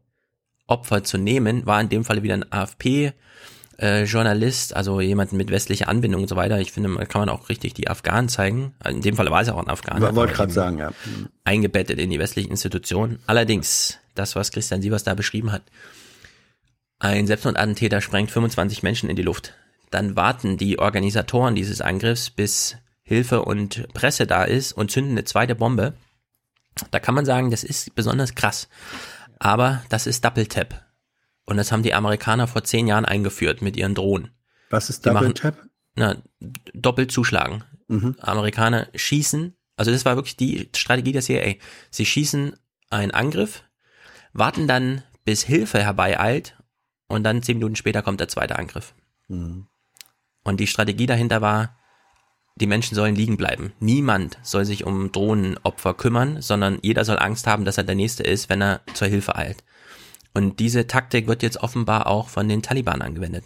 Opfer 0.68 1.04
zu 1.04 1.18
nehmen. 1.18 1.66
War 1.66 1.82
in 1.82 1.90
dem 1.90 2.04
Falle 2.04 2.22
wieder 2.22 2.36
ein 2.36 2.52
AFP 2.52 3.14
äh, 3.80 4.04
Journalist, 4.04 4.76
also 4.76 5.02
jemanden 5.02 5.38
mit 5.38 5.52
westlicher 5.52 5.88
Anbindung 5.88 6.24
und 6.24 6.28
so 6.28 6.36
weiter. 6.36 6.60
Ich 6.60 6.72
finde, 6.72 6.90
man 6.90 7.08
kann 7.08 7.22
man 7.22 7.30
auch 7.30 7.50
richtig 7.50 7.74
die 7.74 7.88
Afghanen 7.88 8.30
zeigen. 8.30 8.74
In 8.88 9.02
dem 9.02 9.16
Fall 9.16 9.30
war 9.30 9.42
es 9.42 9.48
ja 9.48 9.54
auch 9.54 9.62
ein 9.62 9.70
Afghaner. 9.70 10.16
Wollte 10.16 10.34
gerade 10.34 10.52
sagen, 10.52 10.80
ja. 10.80 10.92
Eingebettet 11.44 12.00
in 12.00 12.10
die 12.10 12.20
westlichen 12.20 12.52
Institutionen. 12.52 13.20
Allerdings, 13.28 14.00
das, 14.16 14.36
was 14.36 14.52
Christian 14.52 14.82
Sievers 14.82 15.04
da 15.04 15.13
beschrieben 15.13 15.52
hat, 15.52 15.62
ein 17.00 17.28
Selbstmordattentäter 17.28 18.02
sprengt 18.02 18.32
25 18.32 18.82
Menschen 18.82 19.10
in 19.10 19.16
die 19.16 19.22
Luft. 19.22 19.54
Dann 19.92 20.16
warten 20.16 20.58
die 20.58 20.80
Organisatoren 20.80 21.56
dieses 21.56 21.80
Angriffs, 21.80 22.30
bis 22.30 22.78
Hilfe 23.04 23.46
und 23.46 23.88
Presse 23.94 24.28
da 24.28 24.44
ist 24.44 24.74
und 24.74 24.92
zünden 24.92 25.12
eine 25.12 25.24
zweite 25.24 25.56
Bombe. 25.56 25.94
Da 26.92 27.00
kann 27.00 27.16
man 27.16 27.26
sagen, 27.26 27.52
das 27.52 27.63
ist 27.63 27.96
besonders 27.96 28.36
krass. 28.36 28.68
Aber 29.40 29.84
das 29.90 30.08
ist 30.08 30.26
Double 30.26 30.48
Tap. 30.48 30.87
Und 31.48 31.58
das 31.58 31.72
haben 31.72 31.82
die 31.82 31.94
Amerikaner 31.94 32.46
vor 32.46 32.64
zehn 32.64 32.88
Jahren 32.88 33.06
eingeführt 33.06 33.62
mit 33.62 33.76
ihren 33.76 33.96
Drohnen. 33.96 34.32
Was 34.70 34.90
ist 34.90 35.06
Double 35.06 35.34
Tap? 35.34 35.66
Na, 35.96 36.18
doppelt 36.74 37.12
zuschlagen. 37.12 37.64
Mhm. 37.88 38.16
Amerikaner 38.20 38.88
schießen, 38.94 39.56
also 39.78 39.92
das 39.92 40.06
war 40.06 40.16
wirklich 40.18 40.36
die 40.36 40.70
Strategie 40.76 41.14
der 41.14 41.22
CIA. 41.22 41.56
Sie 41.90 42.06
schießen 42.06 42.54
einen 42.90 43.12
Angriff, 43.12 43.64
warten 44.34 44.68
dann, 44.68 45.04
bis 45.24 45.44
Hilfe 45.44 45.80
herbeieilt 45.80 46.58
und 47.08 47.24
dann 47.24 47.42
zehn 47.42 47.58
Minuten 47.58 47.76
später 47.76 48.02
kommt 48.02 48.20
der 48.20 48.28
zweite 48.28 48.58
Angriff. 48.58 48.94
Mhm. 49.28 49.68
Und 50.44 50.60
die 50.60 50.68
Strategie 50.68 51.06
dahinter 51.06 51.42
war, 51.42 51.78
die 52.56 52.68
Menschen 52.68 52.96
sollen 52.96 53.16
liegen 53.16 53.38
bleiben. 53.38 53.74
Niemand 53.80 54.38
soll 54.42 54.66
sich 54.66 54.84
um 54.84 55.12
Drohnenopfer 55.12 55.94
kümmern, 55.94 56.42
sondern 56.42 56.80
jeder 56.82 57.06
soll 57.06 57.20
Angst 57.20 57.48
haben, 57.48 57.66
dass 57.66 57.78
er 57.78 57.84
der 57.84 57.96
Nächste 57.96 58.24
ist, 58.24 58.50
wenn 58.50 58.62
er 58.62 58.82
zur 58.94 59.08
Hilfe 59.08 59.36
eilt. 59.36 59.64
Und 60.38 60.60
diese 60.60 60.86
Taktik 60.86 61.26
wird 61.26 61.41
jetzt 61.41 61.58
offenbar 61.58 62.06
auch 62.06 62.30
von 62.30 62.47
den 62.47 62.62
Taliban 62.62 63.02
angewendet. 63.02 63.43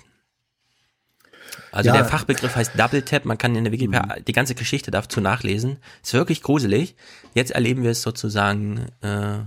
Also 1.71 1.87
ja. 1.87 1.93
der 1.93 2.03
Fachbegriff 2.03 2.53
heißt 2.53 2.77
Double 2.77 3.01
Tap, 3.01 3.23
man 3.23 3.37
kann 3.37 3.55
in 3.55 3.63
der 3.63 3.71
Wikipedia 3.71 4.17
mhm. 4.17 4.25
die 4.25 4.33
ganze 4.33 4.55
Geschichte 4.55 4.91
dazu 4.91 5.21
nachlesen. 5.21 5.77
Ist 6.03 6.13
wirklich 6.13 6.43
gruselig. 6.43 6.97
Jetzt 7.33 7.51
erleben 7.51 7.83
wir 7.83 7.91
es 7.91 8.01
sozusagen 8.01 8.87
äh, 8.99 9.37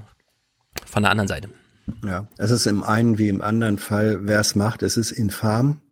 von 0.87 1.03
der 1.03 1.11
anderen 1.11 1.29
Seite. 1.29 1.51
Ja, 2.03 2.27
es 2.39 2.51
ist 2.51 2.65
im 2.65 2.83
einen 2.83 3.19
wie 3.19 3.29
im 3.29 3.43
anderen 3.43 3.77
Fall, 3.77 4.27
wer 4.27 4.41
es 4.41 4.55
macht, 4.55 4.83
es 4.83 4.97
ist 4.97 5.11
infam, 5.11 5.83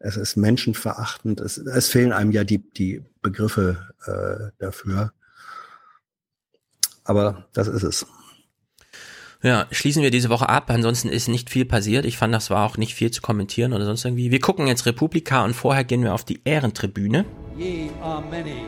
es 0.00 0.16
ist 0.16 0.34
menschenverachtend, 0.34 1.40
es, 1.40 1.58
es 1.58 1.86
fehlen 1.86 2.12
einem 2.12 2.32
ja 2.32 2.42
die, 2.42 2.58
die 2.72 3.04
Begriffe 3.22 3.94
äh, 4.04 4.50
dafür. 4.58 5.12
Aber 7.04 7.46
das 7.52 7.68
ist 7.68 7.84
es. 7.84 8.04
Ja, 9.40 9.66
schließen 9.70 10.02
wir 10.02 10.10
diese 10.10 10.30
Woche 10.30 10.48
ab. 10.48 10.64
Ansonsten 10.68 11.08
ist 11.08 11.28
nicht 11.28 11.48
viel 11.48 11.64
passiert. 11.64 12.04
Ich 12.04 12.18
fand, 12.18 12.34
das 12.34 12.50
war 12.50 12.66
auch 12.66 12.76
nicht 12.76 12.94
viel 12.94 13.12
zu 13.12 13.22
kommentieren 13.22 13.72
oder 13.72 13.84
sonst 13.84 14.04
irgendwie. 14.04 14.32
Wir 14.32 14.40
gucken 14.40 14.66
jetzt 14.66 14.84
Republika 14.84 15.44
und 15.44 15.54
vorher 15.54 15.84
gehen 15.84 16.02
wir 16.02 16.12
auf 16.12 16.24
die 16.24 16.40
Ehrentribüne. 16.44 17.24
Ye 17.56 17.88
are 18.02 18.20
many, 18.20 18.64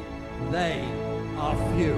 they 0.53 0.79
are 1.37 1.57
few. 1.77 1.95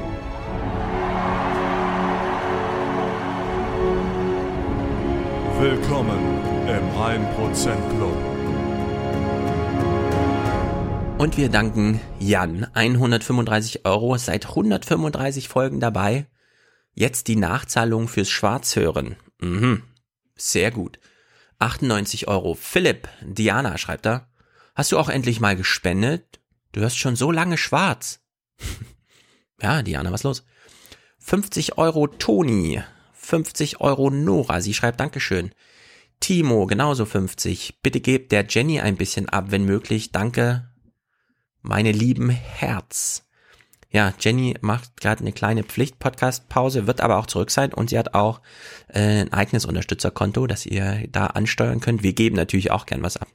Willkommen 5.61 6.19
im 6.67 6.85
1% 6.99 7.97
Club. 7.97 8.17
Und 11.19 11.37
wir 11.37 11.51
danken 11.51 12.01
Jan. 12.19 12.67
135 12.73 13.85
Euro, 13.85 14.17
seit 14.17 14.47
135 14.47 15.49
Folgen 15.49 15.79
dabei. 15.79 16.27
Jetzt 16.95 17.29
die 17.29 17.37
Nachzahlung 17.37 18.09
fürs 18.09 18.31
Schwarzhören. 18.31 19.17
Mhm. 19.41 19.83
Sehr 20.37 20.71
gut. 20.71 20.99
98 21.59 22.29
Euro. 22.29 22.55
Philipp, 22.55 23.09
Diana 23.23 23.79
schreibt 23.79 24.07
da. 24.07 24.29
Hast 24.75 24.93
du 24.93 24.99
auch 24.99 25.09
endlich 25.09 25.41
mal 25.41 25.57
gespendet? 25.57 26.41
Du 26.73 26.81
hörst 26.81 26.99
schon 26.99 27.17
so 27.17 27.31
lange 27.31 27.59
schwarz. 27.59 28.21
ja, 29.63 29.83
Diana, 29.83 30.13
was 30.13 30.23
los? 30.23 30.45
50 31.19 31.79
Euro 31.79 32.07
Toni. 32.09 32.83
50 33.13 33.81
Euro 33.81 34.11
Nora. 34.11 34.61
Sie 34.61 34.75
schreibt 34.75 35.01
Dankeschön. 35.01 35.53
Timo, 36.21 36.67
genauso 36.67 37.05
50. 37.05 37.81
Bitte 37.83 38.01
gebt 38.01 38.33
der 38.33 38.47
Jenny 38.49 38.81
ein 38.81 38.97
bisschen 38.97 39.29
ab, 39.29 39.47
wenn 39.49 39.65
möglich. 39.65 40.13
Danke. 40.13 40.69
Meine 41.61 41.93
lieben 41.93 42.31
Herz. 42.31 43.25
Ja, 43.93 44.15
Jenny 44.19 44.57
macht 44.63 45.03
gerade 45.03 45.21
eine 45.21 45.33
kleine 45.33 45.65
Pflicht-Podcast-Pause, 45.65 46.87
wird 46.87 47.03
aber 47.03 47.19
auch 47.19 47.27
zurück 47.27 47.51
sein 47.51 47.75
und 47.75 47.91
sie 47.91 47.99
hat 47.99 48.15
auch 48.15 48.41
äh, 48.89 49.21
ein 49.21 49.33
eigenes 49.35 49.67
Unterstützerkonto, 49.67 50.47
das 50.47 50.65
ihr 50.65 51.07
da 51.09 51.27
ansteuern 51.27 51.81
könnt. 51.81 52.03
Wir 52.03 52.15
geben 52.15 52.37
natürlich 52.37 52.71
auch 52.71 52.87
gern 52.87 53.03
was 53.03 53.19
ab. 53.19 53.29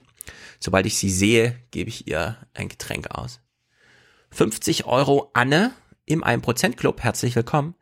Sobald 0.59 0.87
ich 0.87 0.97
sie 0.97 1.11
sehe, 1.11 1.55
gebe 1.69 1.89
ich 1.89 2.07
ihr 2.07 2.37
ein 2.55 2.69
Getränk 2.69 3.11
aus. 3.11 3.39
50 4.31 4.85
Euro 4.85 5.29
Anne 5.33 5.73
im 6.07 6.23
1% 6.23 6.75
Club, 6.75 7.03
herzlich 7.03 7.35
willkommen. 7.35 7.75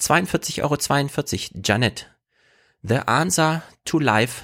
42,42 0.00 0.62
Euro 0.62 0.76
42, 0.78 1.50
Janet. 1.62 2.10
The 2.82 3.00
answer 3.06 3.62
to 3.84 3.98
life, 3.98 4.42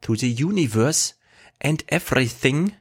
to 0.00 0.16
the 0.16 0.32
universe 0.32 1.14
and 1.62 1.84
everything 1.92 2.72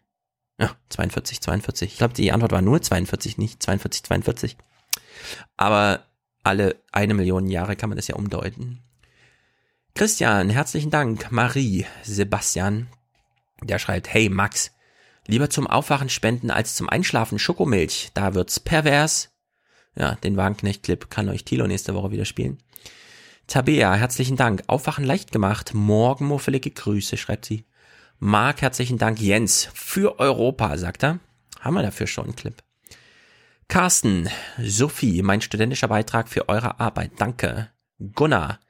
ja, 0.59 0.75
42, 0.89 1.41
42. 1.41 1.91
Ich 1.91 1.97
glaube, 1.97 2.13
die 2.13 2.31
Antwort 2.31 2.51
war 2.51 2.61
nur 2.61 2.81
42, 2.81 3.37
nicht 3.37 3.61
42, 3.61 4.03
42. 4.03 4.57
Aber 5.57 6.05
alle 6.43 6.75
eine 6.91 7.13
Million 7.13 7.47
Jahre 7.47 7.75
kann 7.75 7.89
man 7.89 7.97
das 7.97 8.07
ja 8.07 8.15
umdeuten. 8.15 8.81
Christian, 9.95 10.49
herzlichen 10.49 10.89
Dank. 10.91 11.31
Marie, 11.31 11.85
Sebastian, 12.03 12.87
der 13.61 13.79
schreibt, 13.79 14.13
hey 14.13 14.29
Max, 14.29 14.71
lieber 15.27 15.49
zum 15.49 15.67
Aufwachen 15.67 16.09
spenden 16.09 16.51
als 16.51 16.75
zum 16.75 16.89
Einschlafen 16.89 17.39
Schokomilch. 17.39 18.09
Da 18.13 18.33
wird's 18.33 18.59
pervers. 18.59 19.29
Ja, 19.95 20.15
den 20.15 20.37
Wagenknecht-Clip 20.37 21.09
kann 21.09 21.29
euch 21.29 21.45
Tilo 21.45 21.67
nächste 21.67 21.93
Woche 21.93 22.11
wieder 22.11 22.25
spielen. 22.25 22.57
Tabea, 23.47 23.93
herzlichen 23.93 24.37
Dank. 24.37 24.63
Aufwachen 24.67 25.05
leicht 25.05 25.31
gemacht. 25.31 25.73
Morgen 25.73 26.25
muffelige 26.25 26.71
Grüße, 26.71 27.17
schreibt 27.17 27.45
sie. 27.45 27.65
Marc, 28.25 28.62
herzlichen 28.62 28.97
Dank. 28.97 29.19
Jens, 29.19 29.67
für 29.73 30.17
Europa, 30.17 30.77
sagt 30.77 31.03
er. 31.03 31.19
Haben 31.59 31.73
wir 31.73 31.81
dafür 31.81 32.07
schon 32.07 32.23
einen 32.23 32.38
Clip. 32.38 32.55
Carsten, 33.67 34.29
Sophie, 34.57 35.21
mein 35.21 35.41
studentischer 35.41 35.89
Beitrag 35.89 36.29
für 36.29 36.47
eure 36.47 36.79
Arbeit. 36.79 37.12
Danke. 37.17 37.67
Gunnar, 38.15 38.62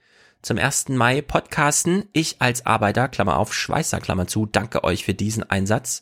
zum 0.42 0.58
1. 0.58 0.90
Mai 0.90 1.22
Podcasten. 1.22 2.06
Ich 2.14 2.42
als 2.42 2.66
Arbeiter, 2.66 3.08
Klammer 3.10 3.38
auf, 3.38 3.54
Schweißer, 3.54 4.00
Klammer 4.00 4.26
zu, 4.26 4.48
danke 4.48 4.84
euch 4.84 5.06
für 5.06 5.14
diesen 5.14 5.48
Einsatz. 5.48 6.02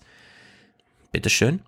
Bitteschön. 1.12 1.60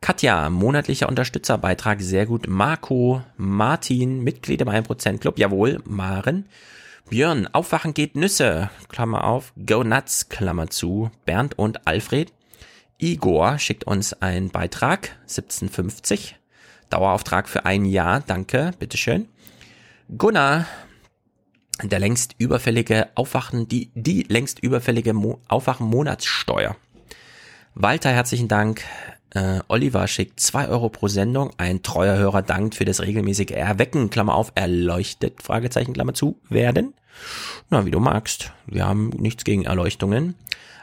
Katja, 0.00 0.48
monatlicher 0.50 1.08
Unterstützerbeitrag, 1.08 2.00
sehr 2.00 2.26
gut. 2.26 2.46
Marco, 2.46 3.24
Martin, 3.36 4.22
Mitglied 4.22 4.60
im 4.60 4.68
1% 4.68 5.18
Club, 5.18 5.36
jawohl. 5.36 5.82
Maren, 5.84 6.48
Björn, 7.10 7.46
Aufwachen 7.46 7.94
geht 7.94 8.16
Nüsse, 8.16 8.68
Klammer 8.90 9.24
auf, 9.24 9.54
Go 9.64 9.82
Nuts, 9.82 10.28
Klammer 10.28 10.68
zu, 10.68 11.10
Bernd 11.24 11.58
und 11.58 11.86
Alfred. 11.86 12.34
Igor 12.98 13.58
schickt 13.58 13.84
uns 13.84 14.12
einen 14.12 14.50
Beitrag, 14.50 15.16
1750. 15.22 16.36
Dauerauftrag 16.90 17.48
für 17.48 17.64
ein 17.64 17.86
Jahr, 17.86 18.20
danke, 18.20 18.72
bitteschön. 18.78 19.26
Gunnar, 20.18 20.66
der 21.82 21.98
längst 21.98 22.34
überfällige 22.36 23.08
Aufwachen, 23.14 23.68
die, 23.68 23.90
die 23.94 24.24
längst 24.24 24.58
überfällige 24.58 25.14
Mo 25.14 25.40
Aufwachen-Monatssteuer. 25.48 26.76
Walter, 27.74 28.10
herzlichen 28.10 28.48
Dank. 28.48 28.82
Äh, 29.38 29.60
Oliver 29.68 30.08
schickt 30.08 30.40
zwei 30.40 30.68
Euro 30.68 30.88
pro 30.88 31.06
Sendung. 31.06 31.50
Ein 31.58 31.82
treuer 31.82 32.16
Hörer 32.16 32.42
dankt 32.42 32.74
für 32.74 32.84
das 32.84 33.00
regelmäßige 33.00 33.52
Erwecken, 33.52 34.10
Klammer 34.10 34.34
auf, 34.34 34.50
erleuchtet, 34.56 35.42
Fragezeichen, 35.42 35.92
Klammer 35.92 36.14
zu, 36.14 36.40
werden. 36.48 36.94
Na, 37.70 37.86
wie 37.86 37.92
du 37.92 38.00
magst. 38.00 38.52
Wir 38.66 38.86
haben 38.86 39.10
nichts 39.10 39.44
gegen 39.44 39.64
Erleuchtungen. 39.64 40.34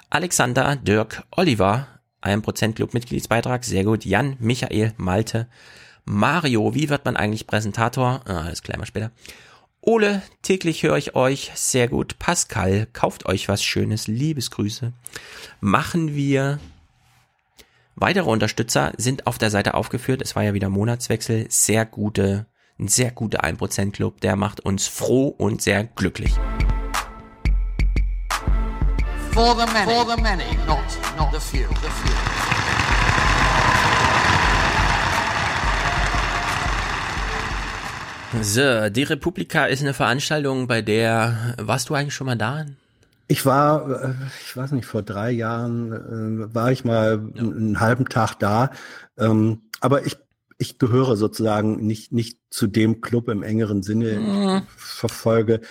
Alexander, 0.10 0.78
Dirk, 0.78 1.24
Oliver, 1.32 1.88
ein 2.22 2.42
Prozent 2.42 2.78
Club 2.78 2.94
Mitgliedsbeitrag, 2.94 3.66
sehr 3.66 3.84
gut. 3.84 4.06
Jan, 4.06 4.38
Michael, 4.40 4.94
Malte, 4.96 5.48
Mario, 6.06 6.74
wie 6.74 6.90
wird 6.90 7.04
man 7.04 7.18
eigentlich 7.18 7.48
Präsentator? 7.48 8.22
Ah, 8.26 8.50
das 8.50 8.64
klären 8.64 8.80
wir 8.80 8.86
später. 8.86 9.12
Ole, 9.82 10.22
täglich 10.44 10.82
höre 10.84 10.98
ich 10.98 11.16
euch, 11.16 11.52
sehr 11.56 11.90
gut. 11.90 12.18
Pascal, 12.20 12.88
kauft 12.94 13.26
euch 13.26 13.50
was 13.50 13.64
Schönes, 13.64 14.08
Liebesgrüße. 14.08 14.94
Machen 15.60 16.16
wir 16.16 16.60
Weitere 17.98 18.30
Unterstützer 18.30 18.92
sind 18.98 19.26
auf 19.26 19.38
der 19.38 19.50
Seite 19.50 19.74
aufgeführt. 19.74 20.22
Es 20.22 20.36
war 20.36 20.44
ja 20.44 20.54
wieder 20.54 20.68
Monatswechsel. 20.68 21.46
Sehr 21.48 21.86
gute, 21.86 22.46
ein 22.78 22.90
sehr 22.90 23.10
guter 23.10 23.46
1% 23.46 23.92
Club. 23.92 24.20
Der 24.20 24.36
macht 24.36 24.60
uns 24.60 24.86
froh 24.86 25.28
und 25.30 25.62
sehr 25.62 25.86
glücklich. 25.86 26.34
For 29.32 29.56
the 29.56 29.66
many, 29.72 29.94
For 29.94 30.06
the 30.14 30.22
many. 30.22 30.44
Not, 30.68 30.80
not 31.18 31.30
the 31.32 31.40
few. 31.40 31.66
The 31.70 31.88
few. 31.88 32.12
So, 38.42 38.90
die 38.90 39.04
Republika 39.04 39.68
ist 39.68 39.82
eine 39.82 39.94
Veranstaltung, 39.94 40.68
bei 40.68 40.82
der, 40.82 41.56
warst 41.58 41.88
du 41.88 41.94
eigentlich 41.94 42.14
schon 42.14 42.28
mal 42.28 42.36
da? 42.36 42.66
Ich 43.28 43.46
war, 43.46 44.04
äh, 44.04 44.14
ich 44.46 44.56
weiß 44.56 44.72
nicht, 44.72 44.86
vor 44.86 45.02
drei 45.02 45.32
Jahren 45.32 45.92
äh, 45.92 46.54
war 46.54 46.72
ich 46.72 46.86
mal 46.86 47.32
ja. 47.34 47.42
einen 47.42 47.80
halben 47.80 48.08
Tag 48.08 48.36
da. 48.36 48.72
Ähm, 49.18 49.64
aber 49.80 50.06
ich, 50.06 50.18
ich 50.58 50.78
gehöre 50.78 51.18
sozusagen 51.18 51.86
nicht, 51.86 52.12
nicht 52.12 52.40
zu 52.50 52.68
dem 52.68 53.02
Club 53.02 53.30
im 53.30 53.44
engeren 53.44 53.84
Sinne. 53.84 54.20
Mhm. 54.20 54.62
Ich 54.66 54.84
verfolge 54.84 55.62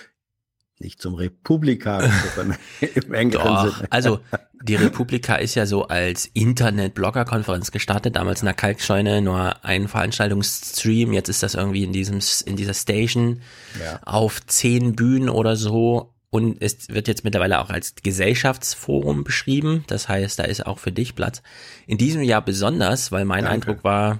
nicht 0.79 1.01
zum 1.01 1.15
Republika 1.15 2.01
im, 2.41 2.55
im 2.81 3.13
engeren 3.13 3.45
Doch, 3.45 3.77
Sinne. 3.77 3.91
Also 3.91 4.19
die 4.63 4.75
Republika 4.75 5.35
ist 5.35 5.55
ja 5.55 5.65
so 5.65 5.87
als 5.87 6.25
Internet-Blogger-Konferenz 6.33 7.71
gestartet, 7.71 8.15
damals 8.15 8.41
in 8.41 8.45
der 8.45 8.55
Kalkscheune, 8.55 9.21
nur 9.21 9.63
ein 9.63 9.87
Veranstaltungsstream, 9.87 11.13
jetzt 11.13 11.29
ist 11.29 11.43
das 11.43 11.55
irgendwie 11.55 11.83
in 11.83 11.93
diesem, 11.93 12.19
in 12.45 12.55
dieser 12.55 12.73
Station 12.73 13.41
ja. 13.79 13.99
auf 14.03 14.45
zehn 14.45 14.95
Bühnen 14.95 15.29
oder 15.29 15.55
so 15.55 16.14
und 16.35 16.61
es 16.61 16.89
wird 16.89 17.07
jetzt 17.07 17.23
mittlerweile 17.23 17.59
auch 17.61 17.69
als 17.69 17.95
Gesellschaftsforum 17.95 19.23
beschrieben. 19.23 19.85
Das 19.87 20.09
heißt, 20.09 20.37
da 20.37 20.43
ist 20.43 20.65
auch 20.65 20.79
für 20.79 20.91
dich 20.91 21.15
Platz. 21.15 21.41
In 21.87 21.97
diesem 21.97 22.23
Jahr 22.23 22.43
besonders, 22.43 23.13
weil 23.13 23.23
mein 23.23 23.45
Danke. 23.45 23.69
Eindruck 23.69 23.85
war, 23.85 24.19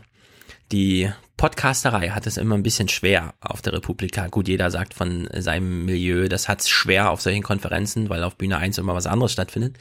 die 0.71 1.11
Podcasterei 1.35 2.11
hat 2.11 2.25
es 2.25 2.37
immer 2.37 2.55
ein 2.55 2.63
bisschen 2.63 2.87
schwer 2.87 3.33
auf 3.41 3.61
der 3.61 3.73
Republika. 3.73 4.27
Gut, 4.27 4.47
jeder 4.47 4.71
sagt 4.71 4.93
von 4.93 5.27
seinem 5.37 5.83
Milieu, 5.83 6.29
das 6.29 6.47
hat 6.47 6.61
es 6.61 6.69
schwer 6.69 7.09
auf 7.09 7.19
solchen 7.19 7.43
Konferenzen, 7.43 8.07
weil 8.07 8.23
auf 8.23 8.37
Bühne 8.37 8.59
1 8.59 8.77
immer 8.77 8.93
was 8.93 9.07
anderes 9.07 9.33
stattfindet. 9.33 9.75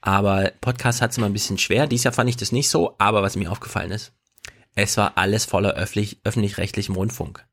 Aber 0.00 0.52
Podcast 0.60 1.02
hat 1.02 1.10
es 1.10 1.18
immer 1.18 1.26
ein 1.26 1.32
bisschen 1.32 1.58
schwer. 1.58 1.88
Dieses 1.88 2.04
Jahr 2.04 2.14
fand 2.14 2.30
ich 2.30 2.36
das 2.36 2.52
nicht 2.52 2.68
so, 2.68 2.94
aber 2.98 3.22
was 3.22 3.34
mir 3.34 3.50
aufgefallen 3.50 3.90
ist, 3.90 4.12
es 4.76 4.96
war 4.96 5.18
alles 5.18 5.46
voller 5.46 5.74
öffentlich, 5.74 6.20
öffentlich-rechtlichem 6.22 6.94
Rundfunk. 6.94 7.44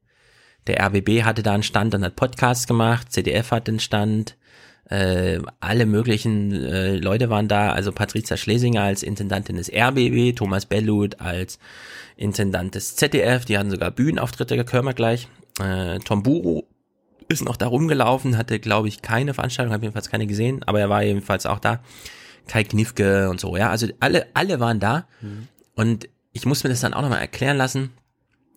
Der 0.67 0.81
RBB 0.85 1.23
hatte 1.23 1.43
da 1.43 1.53
einen 1.53 1.63
Stand 1.63 1.93
und 1.93 2.03
hat 2.03 2.15
Podcasts 2.15 2.67
gemacht, 2.67 3.11
CDF 3.11 3.51
hat 3.51 3.67
den 3.67 3.79
Stand, 3.79 4.37
äh, 4.89 5.39
alle 5.59 5.85
möglichen 5.85 6.51
äh, 6.51 6.97
Leute 6.97 7.29
waren 7.29 7.47
da, 7.47 7.71
also 7.71 7.91
Patricia 7.91 8.37
Schlesinger 8.37 8.83
als 8.83 9.03
Intendantin 9.03 9.55
des 9.55 9.71
RBB, 9.71 10.35
Thomas 10.35 10.65
Bellut 10.65 11.19
als 11.19 11.59
Intendant 12.15 12.75
des 12.75 12.95
ZDF, 12.95 13.45
die 13.45 13.57
hatten 13.57 13.71
sogar 13.71 13.91
Bühnenauftritte, 13.91 14.63
können 14.65 14.85
wir 14.85 14.93
gleich. 14.93 15.27
Äh, 15.59 15.99
Tom 15.99 16.23
Buru 16.23 16.63
ist 17.27 17.43
noch 17.43 17.57
da 17.57 17.67
rumgelaufen, 17.67 18.37
hatte 18.37 18.59
glaube 18.59 18.87
ich 18.87 19.01
keine 19.01 19.33
Veranstaltung, 19.33 19.73
habe 19.73 19.83
jedenfalls 19.83 20.09
keine 20.09 20.27
gesehen, 20.27 20.63
aber 20.63 20.79
er 20.79 20.89
war 20.89 21.03
jedenfalls 21.03 21.45
auch 21.45 21.59
da. 21.59 21.81
Kai 22.47 22.65
Knifke 22.65 23.29
und 23.29 23.39
so, 23.39 23.55
ja, 23.55 23.69
also 23.69 23.87
alle, 24.01 24.27
alle 24.33 24.59
waren 24.59 24.81
da 24.81 25.07
mhm. 25.21 25.47
und 25.75 26.09
ich 26.33 26.45
muss 26.45 26.63
mir 26.63 26.69
das 26.69 26.81
dann 26.81 26.93
auch 26.93 27.01
nochmal 27.01 27.21
erklären 27.21 27.55
lassen 27.55 27.91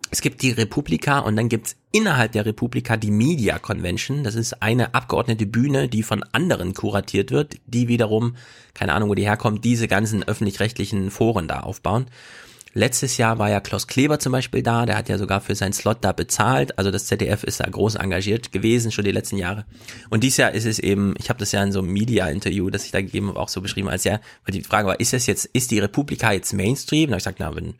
es 0.09 0.21
gibt 0.21 0.41
die 0.41 0.51
Republika 0.51 1.19
und 1.19 1.35
dann 1.35 1.49
gibt's 1.49 1.75
innerhalb 1.91 2.31
der 2.31 2.45
Republika 2.45 2.97
die 2.97 3.11
Media 3.11 3.59
Convention. 3.59 4.23
Das 4.23 4.35
ist 4.35 4.61
eine 4.61 4.93
abgeordnete 4.93 5.45
Bühne, 5.45 5.89
die 5.89 6.03
von 6.03 6.23
anderen 6.31 6.73
kuratiert 6.73 7.31
wird, 7.31 7.55
die 7.65 7.87
wiederum, 7.87 8.35
keine 8.73 8.93
Ahnung, 8.93 9.09
wo 9.09 9.15
die 9.15 9.25
herkommt, 9.25 9.65
diese 9.65 9.87
ganzen 9.87 10.23
öffentlich-rechtlichen 10.23 11.11
Foren 11.11 11.47
da 11.47 11.61
aufbauen. 11.61 12.07
Letztes 12.73 13.17
Jahr 13.17 13.39
war 13.39 13.49
ja 13.49 13.59
Klaus 13.59 13.87
Kleber 13.87 14.19
zum 14.19 14.33
Beispiel 14.33 14.61
da, 14.61 14.85
der 14.85 14.97
hat 14.97 15.09
ja 15.09 15.17
sogar 15.17 15.41
für 15.41 15.55
seinen 15.55 15.73
Slot 15.73 15.97
da 16.01 16.11
bezahlt. 16.11 16.77
Also 16.77 16.91
das 16.91 17.07
ZDF 17.07 17.43
ist 17.43 17.59
da 17.59 17.67
groß 17.67 17.95
engagiert 17.95 18.51
gewesen, 18.51 18.91
schon 18.91 19.03
die 19.03 19.11
letzten 19.11 19.37
Jahre. 19.37 19.65
Und 20.11 20.23
dieses 20.23 20.37
Jahr 20.37 20.51
ist 20.51 20.65
es 20.65 20.77
eben, 20.77 21.15
ich 21.17 21.29
habe 21.29 21.39
das 21.39 21.51
ja 21.51 21.63
in 21.63 21.71
so 21.71 21.79
einem 21.79 21.91
Media-Interview, 21.91 22.69
das 22.69 22.85
ich 22.85 22.91
da 22.91 23.01
gegeben 23.01 23.29
habe, 23.29 23.39
auch 23.39 23.49
so 23.49 23.61
beschrieben, 23.61 23.89
als 23.89 24.03
ja, 24.03 24.19
weil 24.45 24.53
die 24.53 24.61
Frage 24.61 24.87
war, 24.87 24.99
ist 24.99 25.13
das 25.13 25.25
jetzt, 25.25 25.45
ist 25.53 25.71
die 25.71 25.79
Republika 25.79 26.31
jetzt 26.31 26.53
Mainstream? 26.53 27.09
Da 27.09 27.13
habe 27.13 27.17
ich 27.17 27.23
gesagt, 27.23 27.39
na, 27.39 27.55
wenn, 27.55 27.73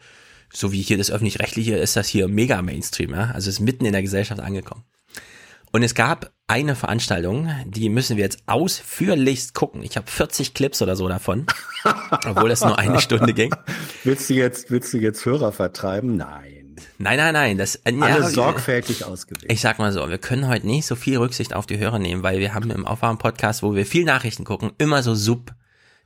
so 0.58 0.72
wie 0.72 0.82
hier 0.82 0.98
das 0.98 1.12
öffentlich-rechtliche, 1.12 1.76
ist 1.76 1.96
das 1.96 2.08
hier 2.08 2.28
mega 2.28 2.62
Mainstream, 2.62 3.12
ja? 3.12 3.32
Also 3.32 3.50
ist 3.50 3.60
mitten 3.60 3.86
in 3.86 3.94
der 3.94 4.02
Gesellschaft 4.02 4.42
angekommen. 4.42 4.84
Und 5.72 5.84
es 5.84 5.94
gab 5.94 6.32
eine 6.48 6.76
Veranstaltung, 6.76 7.50
die 7.66 7.90
müssen 7.90 8.18
wir 8.18 8.24
jetzt 8.24 8.40
ausführlichst 8.48 9.54
gucken. 9.54 9.84
Ich 9.84 9.98
habe 9.98 10.10
40 10.10 10.54
Clips 10.54 10.82
oder 10.82 10.96
so 10.96 11.08
davon, 11.08 11.46
obwohl 12.26 12.50
das 12.50 12.62
nur 12.62 12.80
eine 12.80 13.02
Stunde 13.02 13.34
ging. 13.34 13.54
Willst 14.04 14.30
du 14.30 14.34
jetzt, 14.34 14.72
willst 14.72 14.94
du 14.94 14.98
jetzt 14.98 15.26
Hörer 15.26 15.52
vertreiben? 15.52 16.16
Nein. 16.16 16.76
Nein, 16.98 17.18
nein, 17.18 17.34
nein. 17.34 17.58
Das, 17.58 17.76
äh, 17.76 17.94
Alle 18.00 18.22
ja, 18.22 18.30
sorgfältig 18.30 19.06
ausgewählt. 19.06 19.52
Ich 19.52 19.62
sag 19.62 19.78
mal 19.78 19.92
so, 19.92 20.10
wir 20.10 20.18
können 20.18 20.48
heute 20.48 20.66
nicht 20.66 20.86
so 20.86 20.96
viel 20.96 21.18
Rücksicht 21.18 21.54
auf 21.54 21.66
die 21.66 21.78
Hörer 21.78 22.00
nehmen, 22.00 22.24
weil 22.24 22.40
wir 22.40 22.54
haben 22.54 22.72
im 22.72 22.88
Aufwachen-Podcast, 22.88 23.62
wo 23.62 23.76
wir 23.76 23.86
viel 23.86 24.06
Nachrichten 24.06 24.44
gucken, 24.44 24.72
immer 24.78 25.04
so 25.04 25.14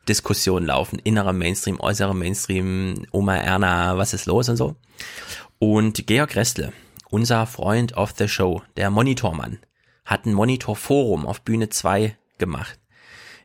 Sub-Diskussionen 0.01 0.67
laufen. 0.67 0.99
Innerer 0.99 1.33
Mainstream, 1.33 1.79
äußerer 1.79 2.13
Mainstream, 2.13 3.05
Oma 3.11 3.37
Erna, 3.37 3.97
was 3.97 4.13
ist 4.13 4.25
los 4.25 4.49
und 4.49 4.57
so. 4.57 4.75
Und 5.59 6.07
Georg 6.07 6.35
Restle, 6.35 6.73
unser 7.09 7.45
Freund 7.45 7.95
of 7.95 8.13
the 8.17 8.27
Show, 8.27 8.63
der 8.77 8.89
Monitormann, 8.89 9.59
hat 10.05 10.25
ein 10.25 10.33
Monitorforum 10.33 11.25
auf 11.25 11.41
Bühne 11.41 11.69
2 11.69 12.17
gemacht, 12.39 12.79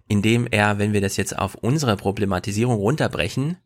in 0.08 0.22
dem 0.22 0.46
er, 0.50 0.78
wenn 0.78 0.92
wir 0.92 1.00
das 1.02 1.16
jetzt 1.16 1.38
auf 1.38 1.56
unsere 1.56 1.96
Problematisierung 1.96 2.76
runterbrechen, 2.76 3.58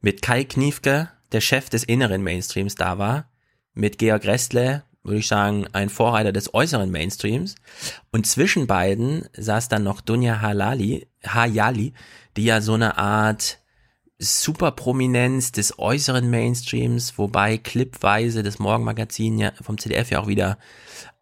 mit 0.00 0.22
Kai 0.22 0.44
Kniefke, 0.44 1.10
der 1.32 1.40
Chef 1.40 1.68
des 1.68 1.84
inneren 1.84 2.22
Mainstreams, 2.22 2.74
da 2.74 2.98
war, 2.98 3.30
mit 3.74 3.98
Georg 3.98 4.24
Restle, 4.24 4.84
würde 5.04 5.18
ich 5.18 5.28
sagen, 5.28 5.66
ein 5.72 5.88
Vorreiter 5.88 6.32
des 6.32 6.54
äußeren 6.54 6.90
Mainstreams. 6.90 7.56
Und 8.10 8.26
zwischen 8.26 8.66
beiden 8.66 9.26
saß 9.36 9.68
dann 9.68 9.82
noch 9.82 10.00
Dunja 10.00 10.40
Halali, 10.40 11.08
Hayali, 11.26 11.92
die 12.36 12.44
ja 12.44 12.60
so 12.60 12.74
eine 12.74 12.98
Art 12.98 13.58
Superprominenz 14.18 15.50
des 15.50 15.80
äußeren 15.80 16.30
Mainstreams, 16.30 17.18
wobei 17.18 17.58
clipweise 17.58 18.44
das 18.44 18.60
Morgenmagazin 18.60 19.38
ja 19.38 19.52
vom 19.60 19.78
CDF 19.78 20.10
ja 20.10 20.20
auch 20.20 20.28
wieder 20.28 20.58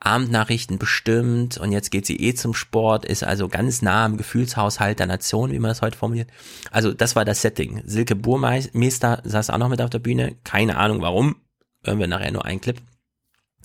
Abendnachrichten 0.01 0.79
bestimmt 0.79 1.57
und 1.57 1.73
jetzt 1.73 1.91
geht 1.91 2.05
sie 2.05 2.17
eh 2.17 2.35
zum 2.35 2.53
Sport, 2.53 3.07
ist 3.07 3.25
also 3.25 3.49
ganz 3.49 3.81
nah 3.81 4.05
am 4.05 4.19
Gefühlshaushalt 4.19 4.99
der 4.99 5.07
Nation, 5.07 5.51
wie 5.51 5.59
man 5.59 5.71
das 5.71 5.81
heute 5.81 5.97
formuliert. 5.97 6.31
Also 6.71 6.93
das 6.93 7.17
war 7.17 7.25
das 7.25 7.41
Setting. 7.41 7.83
Silke 7.87 8.17
Burmeister 8.17 9.23
saß 9.25 9.49
auch 9.49 9.59
noch 9.59 9.69
mit 9.71 9.81
auf 9.81 9.91
der 9.91 9.99
Bühne, 9.99 10.37
keine 10.45 10.77
Ahnung 10.77 11.01
warum, 11.01 11.37
hören 11.85 11.99
wir 11.99 12.07
nachher 12.07 12.33
nur 12.33 12.45
einen 12.45 12.61
Clip. 12.61 12.81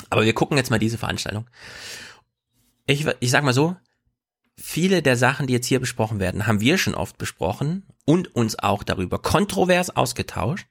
Aber 0.10 0.26
wir 0.26 0.34
gucken 0.34 0.58
jetzt 0.58 0.72
mal 0.72 0.80
diese 0.80 0.98
Veranstaltung. 0.98 1.48
Ich, 2.88 3.06
ich 3.20 3.32
sag 3.32 3.44
mal 3.44 3.54
so, 3.54 3.76
viele 4.58 5.02
der 5.02 5.18
Sachen, 5.18 5.48
die 5.48 5.54
jetzt 5.54 5.66
hier 5.68 5.80
besprochen 5.80 6.20
werden, 6.20 6.46
haben 6.48 6.60
wir 6.62 6.78
schon 6.78 6.96
oft 6.96 7.18
besprochen 7.18 7.84
und 8.06 8.34
uns 8.36 8.60
auch 8.60 8.84
darüber 8.84 9.20
kontrovers 9.20 9.96
ausgetauscht. 9.96 10.68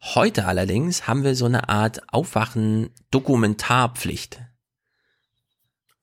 Heute 0.00 0.46
allerdings 0.46 1.08
haben 1.08 1.24
wir 1.24 1.34
so 1.34 1.46
eine 1.46 1.68
Art 1.68 2.12
Aufwachen-Dokumentarpflicht. 2.12 4.40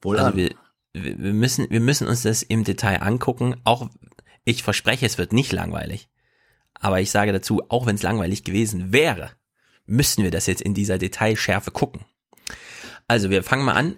Wohl 0.02 0.20
Also 0.20 0.36
wir, 0.38 0.50
wir 0.94 1.18
wir 1.18 1.34
müssen, 1.34 1.70
wir 1.70 1.80
müssen 1.80 2.08
uns 2.08 2.24
das 2.24 2.44
im 2.44 2.64
Detail 2.64 3.02
angucken. 3.02 3.56
Auch 3.64 3.90
ich 4.44 4.64
verspreche, 4.64 5.06
es 5.06 5.18
wird 5.18 5.34
nicht 5.34 5.52
langweilig. 5.52 6.10
Aber 6.74 7.02
ich 7.02 7.12
sage 7.12 7.32
dazu, 7.32 7.64
auch 7.70 7.86
wenn 7.86 7.96
es 7.96 8.04
langweilig 8.04 8.44
gewesen 8.44 8.92
wäre, 8.92 9.32
müssen 9.86 10.24
wir 10.24 10.32
das 10.32 10.46
jetzt 10.46 10.62
in 10.62 10.74
dieser 10.74 10.98
Detailschärfe 10.98 11.72
gucken. 11.72 12.06
Also 13.08 13.30
wir 13.30 13.44
fangen 13.44 13.66
mal 13.66 13.74
an. 13.74 13.96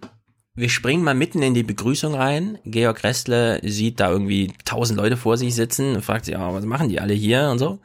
Wir 0.55 0.69
springen 0.69 1.03
mal 1.03 1.13
mitten 1.13 1.43
in 1.43 1.53
die 1.53 1.63
Begrüßung 1.63 2.15
rein. 2.15 2.57
Georg 2.65 3.03
Restle 3.03 3.59
sieht 3.63 3.99
da 3.99 4.09
irgendwie 4.09 4.53
tausend 4.65 4.97
Leute 4.97 5.15
vor 5.15 5.37
sich 5.37 5.53
sitzen 5.53 5.95
und 5.95 6.03
fragt 6.03 6.25
sich, 6.25 6.33
ja, 6.33 6.53
was 6.53 6.65
machen 6.65 6.89
die 6.89 6.99
alle 6.99 7.13
hier 7.13 7.49
und 7.51 7.59
so. 7.59 7.79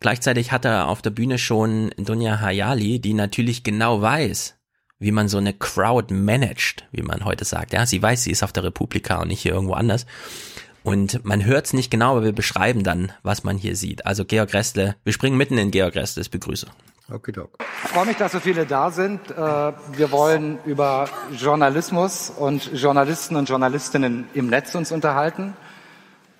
Gleichzeitig 0.00 0.52
hat 0.52 0.64
er 0.64 0.88
auf 0.88 1.02
der 1.02 1.10
Bühne 1.10 1.38
schon 1.38 1.90
Dunja 1.96 2.40
Hayali, 2.40 3.00
die 3.00 3.14
natürlich 3.14 3.64
genau 3.64 4.00
weiß, 4.00 4.54
wie 4.98 5.12
man 5.12 5.28
so 5.28 5.38
eine 5.38 5.54
Crowd 5.54 6.14
managt, 6.14 6.86
wie 6.92 7.02
man 7.02 7.24
heute 7.24 7.44
sagt. 7.44 7.72
Ja, 7.72 7.86
sie 7.86 8.00
weiß, 8.00 8.22
sie 8.22 8.30
ist 8.30 8.42
auf 8.42 8.52
der 8.52 8.64
Republika 8.64 9.20
und 9.22 9.28
nicht 9.28 9.40
hier 9.40 9.52
irgendwo 9.52 9.74
anders. 9.74 10.06
Und 10.84 11.24
man 11.24 11.44
hört 11.44 11.66
es 11.66 11.72
nicht 11.72 11.90
genau, 11.90 12.12
aber 12.12 12.24
wir 12.24 12.32
beschreiben 12.32 12.84
dann, 12.84 13.12
was 13.22 13.44
man 13.44 13.56
hier 13.56 13.74
sieht. 13.74 14.06
Also 14.06 14.24
Georg 14.24 14.52
Restle, 14.54 14.94
wir 15.04 15.12
springen 15.12 15.36
mitten 15.36 15.58
in 15.58 15.70
Georg 15.70 15.96
Restles 15.96 16.28
Begrüßung. 16.28 16.70
Okidok. 17.12 17.50
Ich 17.84 17.90
freue 17.90 18.06
mich, 18.06 18.16
dass 18.16 18.32
so 18.32 18.40
viele 18.40 18.66
da 18.66 18.90
sind. 18.90 19.30
Äh, 19.30 19.34
Wir 19.34 20.10
wollen 20.10 20.58
über 20.66 21.08
Journalismus 21.32 22.30
und 22.30 22.70
Journalisten 22.74 23.36
und 23.36 23.48
Journalistinnen 23.48 24.28
im 24.34 24.48
Netz 24.48 24.74
uns 24.74 24.92
unterhalten. 24.92 25.56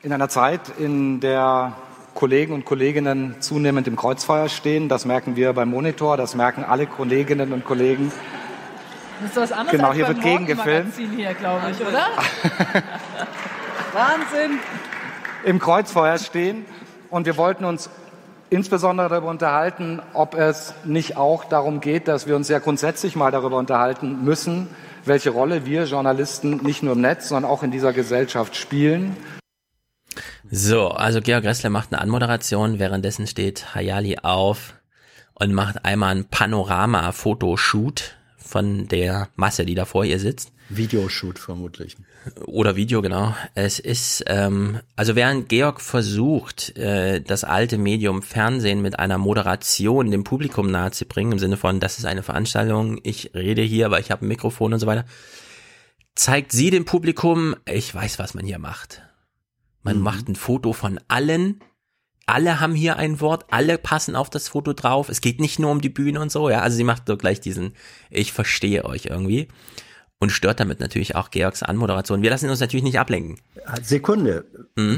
In 0.03 0.13
einer 0.13 0.29
Zeit, 0.29 0.61
in 0.79 1.21
der 1.21 1.73
Kollegen 2.15 2.53
und 2.53 2.65
Kolleginnen 2.65 3.37
zunehmend 3.41 3.87
im 3.89 3.97
Kreuzfeuer 3.97 4.49
stehen, 4.49 4.89
das 4.89 5.05
merken 5.05 5.37
wir 5.37 5.53
beim 5.53 5.71
Monitor, 5.71 6.17
das 6.17 6.35
merken 6.35 6.65
alle 6.65 6.87
Kolleginnen 6.87 7.53
und 7.53 7.65
Kollegen. 7.65 8.13
Das 9.21 9.31
ist 9.31 9.37
was 9.37 9.53
anderes 9.53 9.71
Genau, 9.73 9.89
als 9.89 9.97
hier 9.97 10.09
wird 10.09 10.21
gegengefilmt. 10.21 10.95
Hier, 11.17 11.35
glaube 11.35 11.63
ich, 11.71 11.81
oder? 11.81 12.07
Wahnsinn. 13.93 14.59
im 15.45 15.59
Kreuzfeuer 15.59 16.19
stehen. 16.19 16.67
Und 17.11 17.25
wir 17.27 17.37
wollten 17.37 17.65
uns 17.65 17.89
insbesondere 18.51 19.09
darüber 19.09 19.29
unterhalten, 19.29 20.01
ob 20.15 20.35
es 20.35 20.75
nicht 20.85 21.17
auch 21.17 21.45
darum 21.45 21.81
geht, 21.81 22.09
dass 22.09 22.27
wir 22.27 22.37
uns 22.37 22.47
sehr 22.47 22.61
grundsätzlich 22.61 23.17
mal 23.17 23.31
darüber 23.31 23.57
unterhalten 23.59 24.25
müssen, 24.25 24.69
welche 25.05 25.31
Rolle 25.31 25.67
wir 25.67 25.85
Journalisten 25.85 26.59
nicht 26.59 26.83
nur 26.83 26.95
im 26.95 27.01
Netz, 27.01 27.29
sondern 27.29 27.51
auch 27.51 27.63
in 27.63 27.71
dieser 27.71 27.93
Gesellschaft 27.93 28.57
spielen. 28.57 29.17
So, 30.51 30.89
also 30.89 31.21
Georg 31.21 31.45
Ressler 31.45 31.71
macht 31.71 31.93
eine 31.93 32.01
Anmoderation, 32.01 32.79
währenddessen 32.79 33.27
steht 33.27 33.75
Hayali 33.75 34.19
auf 34.23 34.75
und 35.35 35.53
macht 35.53 35.85
einmal 35.85 36.17
ein 36.17 36.25
Panorama-Fotoshoot 36.25 38.17
von 38.37 38.89
der 38.89 39.29
Masse, 39.37 39.67
die 39.67 39.75
da 39.75 39.85
vor 39.85 40.05
ihr 40.05 40.19
sitzt. 40.19 40.53
Videoshoot 40.71 41.39
vermutlich. 41.39 41.97
Oder 42.47 42.77
Video, 42.77 43.03
genau. 43.03 43.35
Es 43.55 43.79
ist, 43.79 44.25
ähm, 44.27 44.81
also 44.97 45.17
während 45.17 45.49
Georg 45.49 45.81
versucht, 45.81 46.77
äh, 46.77 47.21
das 47.21 47.45
alte 47.45 47.79
Medium 47.79 48.23
Fernsehen 48.23 48.83
mit 48.83 48.99
einer 48.99 49.19
Moderation 49.19 50.11
dem 50.11 50.25
Publikum 50.25 50.71
nahezubringen, 50.71 51.33
im 51.33 51.39
Sinne 51.39 51.57
von, 51.57 51.81
das 51.81 51.99
ist 51.99 52.05
eine 52.05 52.23
Veranstaltung, 52.23 53.01
ich 53.03 53.33
rede 53.35 53.63
hier, 53.63 53.87
aber 53.87 54.01
ich 54.01 54.11
habe 54.11 54.25
ein 54.25 54.29
Mikrofon 54.29 54.73
und 54.73 54.79
so 54.79 54.87
weiter, 54.87 55.05
zeigt 56.15 56.53
sie 56.53 56.71
dem 56.71 56.85
Publikum, 56.85 57.55
ich 57.65 57.95
weiß, 57.95 58.19
was 58.19 58.35
man 58.35 58.45
hier 58.45 58.59
macht. 58.59 59.03
Man 59.83 60.01
macht 60.01 60.29
ein 60.29 60.37
Foto 60.37 60.73
von 60.73 61.01
allen. 61.09 61.61
Alle 62.27 62.61
haben 62.61 62.75
hier 62.75 62.97
ein 62.97 63.21
Wort, 63.21 63.47
alle 63.51 63.79
passen 63.79 64.15
auf 64.17 64.29
das 64.29 64.49
Foto 64.49 64.75
drauf. 64.75 65.09
Es 65.09 65.23
geht 65.23 65.41
nicht 65.41 65.59
nur 65.59 65.71
um 65.71 65.81
die 65.81 65.89
Bühne 65.89 66.21
und 66.21 66.31
so, 66.31 66.51
ja. 66.51 66.61
Also 66.61 66.77
sie 66.77 66.85
macht 66.85 67.05
so 67.07 67.17
gleich 67.17 67.41
diesen, 67.41 67.75
ich 68.11 68.33
verstehe 68.33 68.85
euch 68.85 69.07
irgendwie. 69.07 69.49
Und 70.21 70.31
stört 70.31 70.59
damit 70.59 70.81
natürlich 70.81 71.15
auch 71.15 71.31
Georgs 71.31 71.63
Anmoderation. 71.63 72.23
Wir 72.23 72.31
lassen 72.31 72.51
uns 72.51 72.59
natürlich 72.59 72.83
nicht 72.83 72.99
ablenken. 72.99 73.39
Sekunde. 73.83 74.47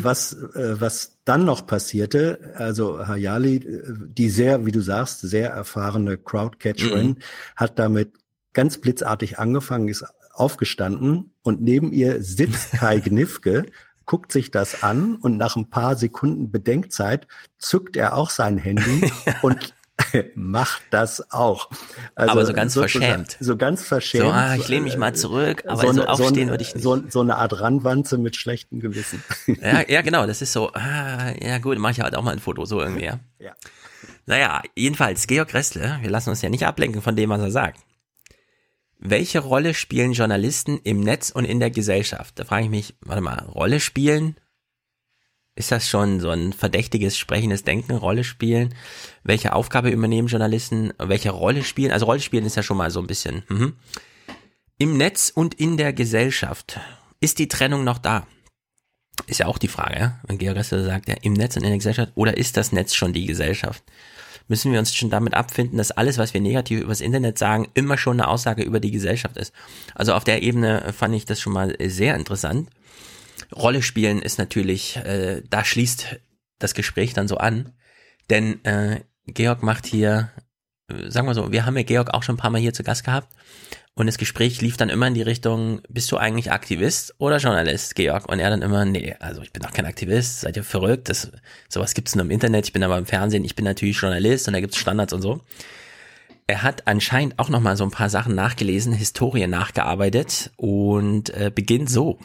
Was, 0.03 0.33
äh, 0.33 0.81
was 0.81 1.19
dann 1.25 1.45
noch 1.45 1.67
passierte, 1.67 2.55
also 2.55 3.07
Hayali, 3.07 3.57
äh, 3.57 3.83
die 3.99 4.31
sehr, 4.31 4.65
wie 4.65 4.73
du 4.73 4.81
sagst, 4.81 5.21
sehr 5.21 5.51
erfahrene 5.51 6.17
Crowdcatcherin, 6.17 7.19
hat 7.57 7.79
damit 7.79 8.13
ganz 8.53 8.79
blitzartig 8.79 9.39
angefangen, 9.39 9.89
ist 9.89 10.05
aufgestanden 10.33 11.33
und 11.43 11.61
neben 11.61 11.93
ihr 11.93 12.23
sitzt 12.23 12.73
Kai 12.73 13.01
Gnifke, 13.01 13.67
guckt 14.07 14.33
sich 14.33 14.51
das 14.51 14.83
an 14.83 15.17
und 15.17 15.37
nach 15.37 15.57
ein 15.57 15.71
paar 15.71 15.97
Sekunden 15.97 16.51
Bedenkzeit 16.51 17.27
zückt 17.59 17.97
er 17.97 18.17
auch 18.17 18.31
sein 18.31 18.59
Handy 18.59 19.11
und 19.43 19.75
macht 20.35 20.83
das 20.91 21.31
auch. 21.33 21.71
Also 22.15 22.33
Aber 22.33 22.47
so 22.47 22.53
ganz 22.53 22.75
sozusagen- 22.75 23.05
verschämt. 23.05 23.37
So 23.41 23.57
ganz 23.57 23.83
verschämt. 23.85 24.25
So, 24.25 24.31
ah, 24.31 24.57
ich 24.57 24.69
lehne 24.69 24.83
mich 24.83 24.97
mal 24.97 25.15
zurück, 25.15 25.65
aber 25.67 25.81
so, 25.83 25.89
eine- 25.89 26.09
aufstehen 26.09 26.45
ein- 26.45 26.51
würde 26.51 26.63
ich 26.63 26.75
nicht. 26.75 26.83
So, 26.83 27.03
so 27.09 27.21
eine 27.21 27.37
Art 27.37 27.61
Ranwanze 27.61 28.19
mit 28.19 28.37
schlechtem 28.37 28.81
Gewissen. 28.81 29.23
Ja, 29.61 29.83
ja, 29.89 30.03
genau, 30.03 30.27
das 30.27 30.43
ist 30.43 30.53
so, 30.53 30.73
ah, 30.73 31.33
ja 31.41 31.59
gut, 31.59 31.79
mache 31.79 31.93
ich 31.93 32.01
halt 32.01 32.15
auch 32.17 32.23
mal 32.23 32.33
ein 32.33 32.39
Foto, 32.39 32.65
so 32.65 32.81
irgendwie, 32.81 33.05
ja. 33.05 33.21
Ja. 33.39 33.53
Naja, 34.27 34.63
jedenfalls, 34.77 35.27
Georg 35.27 35.53
Restle, 35.55 35.99
wir 36.03 36.11
lassen 36.11 36.31
uns 36.31 36.43
ja 36.43 36.49
nicht 36.51 36.65
ablenken 36.67 37.03
von 37.03 37.17
dem, 37.17 37.31
was 37.31 37.41
er 37.41 37.51
sagt. 37.51 37.81
Welche 38.99 39.39
Rolle 39.41 39.73
spielen 39.75 40.13
Journalisten 40.13 40.79
im 40.85 41.01
Netz 41.01 41.31
und 41.31 41.47
in 41.47 41.59
der 41.59 41.71
Gesellschaft? 41.71 42.39
Da 42.39 42.45
frage 42.45 42.65
ich 42.65 42.71
mich, 42.71 42.95
warte 43.01 43.23
mal, 43.23 43.39
Rolle 43.47 43.81
spielen? 43.81 44.37
Ist 45.57 45.73
das 45.73 45.89
schon 45.89 46.21
so 46.21 46.31
ein 46.31 46.53
verdächtiges, 46.53 47.19
sprechendes 47.19 47.65
Denken, 47.65 47.97
Rolle 47.97 48.25
spielen? 48.25 48.75
Welche 49.25 49.53
Aufgabe 49.55 49.91
übernehmen 49.91 50.29
Journalisten? 50.29 50.93
Welche 50.99 51.31
Rolle 51.31 51.65
spielen? 51.65 51.93
Also 51.93 52.07
Rolle 52.07 52.21
spielen 52.21 52.47
ist 52.47 52.57
ja 52.57 52.63
schon 52.63 52.77
mal 52.77 52.91
so 52.91 53.01
ein 53.01 53.07
bisschen. 53.07 53.43
Mhm. 53.49 53.75
Im 54.79 54.97
Netz 54.97 55.31
und 55.35 55.55
in 55.55 55.77
der 55.77 55.93
Gesellschaft. 55.93 56.81
Ist 57.21 57.39
die 57.39 57.49
Trennung 57.49 57.85
noch 57.85 57.99
da? 57.99 58.27
Ist 59.27 59.41
ja 59.41 59.47
auch 59.47 59.59
die 59.59 59.69
Frage, 59.69 59.99
ja? 59.99 60.21
wenn 60.27 60.39
Georg 60.39 60.57
Ressler 60.57 60.85
sagt, 60.85 61.09
ja, 61.09 61.17
im 61.21 61.35
Netz 61.35 61.57
und 61.57 61.65
in 61.65 61.69
der 61.69 61.79
Gesellschaft, 61.79 62.13
oder 62.15 62.39
ist 62.39 62.57
das 62.57 62.73
Netz 62.73 62.95
schon 62.95 63.13
die 63.13 63.27
Gesellschaft? 63.27 63.85
müssen 64.51 64.73
wir 64.73 64.81
uns 64.81 64.95
schon 64.95 65.11
damit 65.11 65.35
abfinden, 65.35 65.79
dass 65.79 65.93
alles, 65.93 66.19
was 66.19 66.35
wir 66.35 66.41
negativ 66.41 66.81
übers 66.81 67.01
Internet 67.01 67.39
sagen, 67.39 67.69
immer 67.75 67.97
schon 67.97 68.21
eine 68.21 68.29
Aussage 68.29 68.65
über 68.65 68.81
die 68.81 68.91
Gesellschaft 68.91 69.37
ist. 69.37 69.55
Also 69.95 70.13
auf 70.13 70.25
der 70.25 70.43
Ebene 70.43 70.93
fand 70.93 71.15
ich 71.15 71.25
das 71.25 71.41
schon 71.41 71.53
mal 71.53 71.77
sehr 71.87 72.17
interessant. 72.17 72.69
Rolle 73.55 73.83
spielen 73.83 74.23
ist 74.23 74.39
natürlich, 74.39 74.97
äh, 74.97 75.43
da 75.49 75.65
schließt 75.65 76.21
das 76.59 76.75
Gespräch 76.75 77.15
dann 77.15 77.29
so 77.29 77.37
an, 77.37 77.73
denn 78.29 78.65
äh, 78.65 79.01
Georg 79.27 79.63
macht 79.63 79.87
hier, 79.87 80.31
äh, 80.89 81.11
sagen 81.11 81.27
wir 81.27 81.35
so, 81.35 81.53
wir 81.53 81.67
haben 81.67 81.77
ja 81.77 81.83
Georg 81.83 82.13
auch 82.15 82.23
schon 82.23 82.37
ein 82.37 82.39
paar 82.39 82.51
Mal 82.51 82.61
hier 82.61 82.75
zu 82.75 82.83
Gast 82.83 83.05
gehabt 83.05 83.29
und 83.95 84.07
das 84.07 84.19
Gespräch 84.19 84.61
lief 84.61 84.77
dann 84.77 84.89
immer 84.89 85.09
in 85.09 85.15
die 85.15 85.23
Richtung, 85.23 85.83
bist 85.89 86.11
du 86.13 86.17
eigentlich 86.17 86.53
Aktivist 86.53 87.15
oder 87.19 87.39
Journalist, 87.39 87.97
Georg? 87.97 88.29
Und 88.29 88.39
er 88.39 88.49
dann 88.49 88.63
immer, 88.63 88.85
nee, 88.85 89.15
also 89.21 89.43
ich 89.43 89.53
bin 89.53 89.63
doch 89.63 89.73
kein 89.73 89.85
Aktivist, 89.85 90.41
seid 90.41 90.57
ihr 90.57 90.65
verrückt, 90.65 91.09
das, 91.09 91.31
sowas 91.69 91.95
gibt's 91.95 92.15
nur 92.15 92.25
im 92.25 92.31
Internet, 92.31 92.67
ich 92.67 92.73
bin 92.73 92.83
aber 92.83 92.97
im 92.97 93.07
Fernsehen, 93.07 93.45
ich 93.45 93.57
bin 93.57 93.65
natürlich 93.65 94.01
Journalist 94.01 94.47
und 94.47 94.55
da 94.55 94.61
gibt's 94.61 94.79
Standards 94.79 95.13
und 95.13 95.23
so. 95.23 95.43
Er 96.47 96.63
hat 96.63 96.87
anscheinend 96.89 97.39
auch 97.39 97.49
nochmal 97.49 97.77
so 97.77 97.85
ein 97.85 97.91
paar 97.91 98.09
Sachen 98.09 98.35
nachgelesen, 98.35 98.93
Historie 98.93 99.47
nachgearbeitet 99.47 100.51
und 100.57 101.31
äh, 101.31 101.53
beginnt 101.55 101.91
so. 101.91 102.19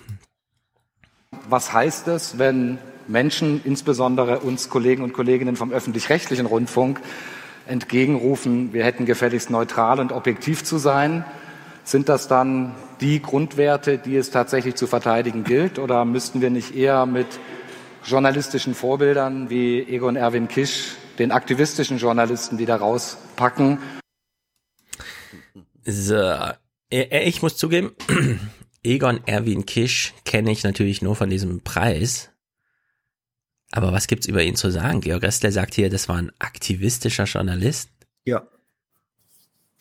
Was 1.50 1.74
heißt 1.74 2.08
es, 2.08 2.38
wenn 2.38 2.78
Menschen, 3.08 3.62
insbesondere 3.63 4.39
uns 4.39 4.69
Kollegen 4.69 5.04
und 5.04 5.13
Kolleginnen 5.13 5.56
vom 5.56 5.71
öffentlich-rechtlichen 5.71 6.45
Rundfunk, 6.45 7.00
entgegenrufen, 7.67 8.74
wir 8.74 8.84
hätten 8.84 9.06
gefälligst 9.06 9.50
neutral 9.50 10.00
und 10.00 10.12
objektiv 10.12 10.63
zu 10.63 10.78
sein? 10.78 11.26
Sind 11.84 12.10
das 12.10 12.28
dann 12.28 12.74
die 13.02 13.21
Grundwerte, 13.21 13.98
die 13.98 14.15
es 14.15 14.32
tatsächlich 14.32 14.76
zu 14.76 14.88
verteidigen 14.88 15.43
gilt? 15.43 15.78
Oder 15.78 16.06
müssten 16.06 16.41
wir 16.41 16.50
nicht 16.50 16.76
eher 16.76 17.06
mit 17.06 17.28
journalistischen 18.04 18.74
Vorbildern 18.74 19.50
wie 19.50 19.82
Egon 19.82 20.15
Erwin 20.15 20.48
Kisch, 20.48 20.95
den 21.19 21.32
aktivistischen 21.32 21.98
Journalisten, 21.98 22.58
die 22.58 22.65
da 22.65 22.76
rauspacken? 22.78 23.80
So, 25.86 26.34
ich 26.89 27.41
muss 27.41 27.58
zugeben, 27.58 27.91
Egon 28.86 29.26
Erwin 29.26 29.65
Kisch 29.65 30.13
kenne 30.24 30.52
ich 30.52 30.63
natürlich 30.63 31.02
nur 31.02 31.15
von 31.15 31.30
diesem 31.30 31.62
Preis. 31.62 32.30
Aber 33.71 33.91
was 33.91 34.08
gibt's 34.08 34.28
über 34.28 34.43
ihn 34.43 34.56
zu 34.56 34.71
sagen? 34.71 35.02
Georg 35.02 35.24
Restler 35.24 35.52
sagt 35.52 35.74
hier, 35.74 35.89
das 35.89 36.08
war 36.08 36.17
ein 36.17 36.32
aktivistischer 36.39 37.26
Journalist. 37.26 37.89
Ja. 38.26 38.48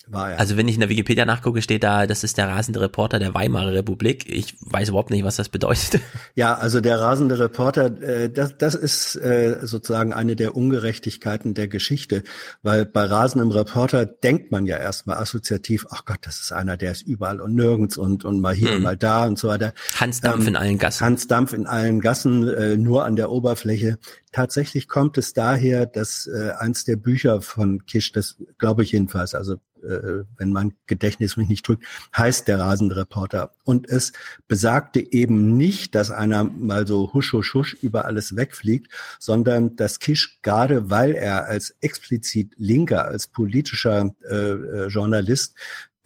War 0.07 0.33
er. 0.33 0.40
Also 0.40 0.57
wenn 0.57 0.69
ich 0.69 0.75
in 0.75 0.81
der 0.81 0.90
Wikipedia 0.90 1.25
nachgucke, 1.25 1.62
steht 1.62 1.83
da, 1.83 2.07
das 2.07 2.25
ist 2.25 2.37
der 2.37 2.49
rasende 2.49 2.81
Reporter 2.81 3.19
der 3.19 3.33
Weimarer 3.33 3.73
Republik. 3.73 4.29
Ich 4.29 4.57
weiß 4.61 4.90
überhaupt 4.90 5.11
nicht, 5.11 5.25
was 5.25 5.37
das 5.37 5.49
bedeutet. 5.49 6.01
Ja, 6.37 6.55
also 6.55 6.81
der 6.81 7.01
rasende 7.01 7.38
Reporter, 7.38 8.03
äh, 8.03 8.29
das, 8.29 8.57
das 8.59 8.75
ist 8.75 9.14
äh, 9.17 9.59
sozusagen 9.62 10.12
eine 10.12 10.37
der 10.37 10.57
Ungerechtigkeiten 10.57 11.55
der 11.55 11.69
Geschichte, 11.69 12.23
weil 12.62 12.87
bei 12.87 13.05
rasendem 13.05 13.51
Reporter 13.51 14.05
denkt 14.05 14.51
man 14.51 14.67
ja 14.67 14.77
erstmal 14.77 15.19
assoziativ, 15.19 15.87
ach 15.90 16.05
Gott, 16.05 16.19
das 16.23 16.40
ist 16.40 16.53
einer, 16.53 16.77
der 16.77 16.93
ist 16.93 17.03
überall 17.03 17.40
und 17.40 17.55
nirgends 17.55 17.97
und, 17.97 18.25
und 18.25 18.40
mal 18.40 18.55
hier 18.55 18.71
hm. 18.71 18.77
und 18.77 18.83
mal 18.83 18.97
da 18.97 19.27
und 19.27 19.38
so 19.38 19.49
weiter. 19.49 19.75
Hans 20.01 20.21
Dampf 20.21 20.43
ähm, 20.43 20.49
in 20.49 20.57
allen 20.57 20.79
Gassen. 20.79 21.05
Hans 21.05 21.29
Dampf 21.29 21.53
in 21.53 21.67
allen 21.67 22.01
Gassen, 22.01 22.49
äh, 22.49 22.77
nur 22.77 23.05
an 23.05 23.17
der 23.17 23.31
Oberfläche. 23.31 23.99
Tatsächlich 24.33 24.88
kommt 24.88 25.17
es 25.19 25.33
daher, 25.35 25.87
dass 25.87 26.27
äh, 26.27 26.51
eins 26.59 26.85
der 26.85 26.97
Bücher 26.97 27.43
von 27.43 27.87
Kisch, 27.87 28.11
das 28.12 28.37
glaube 28.59 28.83
ich 28.83 28.93
jedenfalls, 28.93 29.35
also 29.35 29.57
äh, 29.85 30.25
wenn 30.37 30.53
mein 30.53 30.75
Gedächtnis 30.87 31.37
mich 31.37 31.49
nicht 31.49 31.66
drückt, 31.66 31.85
heißt 32.16 32.49
der 32.49 32.59
rasende 32.59 32.97
Reporter. 32.97 33.53
Und 33.64 33.88
es 33.88 34.12
besagte 34.49 35.01
eben 35.01 35.57
nicht, 35.57 35.94
dass 35.94 36.11
einer 36.11 36.44
mal 36.44 36.87
so 36.87 37.12
husch, 37.12 37.33
husch, 37.33 37.55
husch 37.55 37.75
über 37.75 38.05
alles 38.05 38.37
wegfliegt, 38.37 38.90
sondern 39.18 39.77
dass 39.77 39.99
Kisch, 39.99 40.38
gerade 40.42 40.90
weil 40.90 41.12
er 41.12 41.47
als 41.47 41.77
explizit 41.81 42.53
Linker, 42.57 43.07
als 43.07 43.27
politischer 43.27 44.14
äh, 44.29 44.35
äh, 44.35 44.87
Journalist 44.88 45.55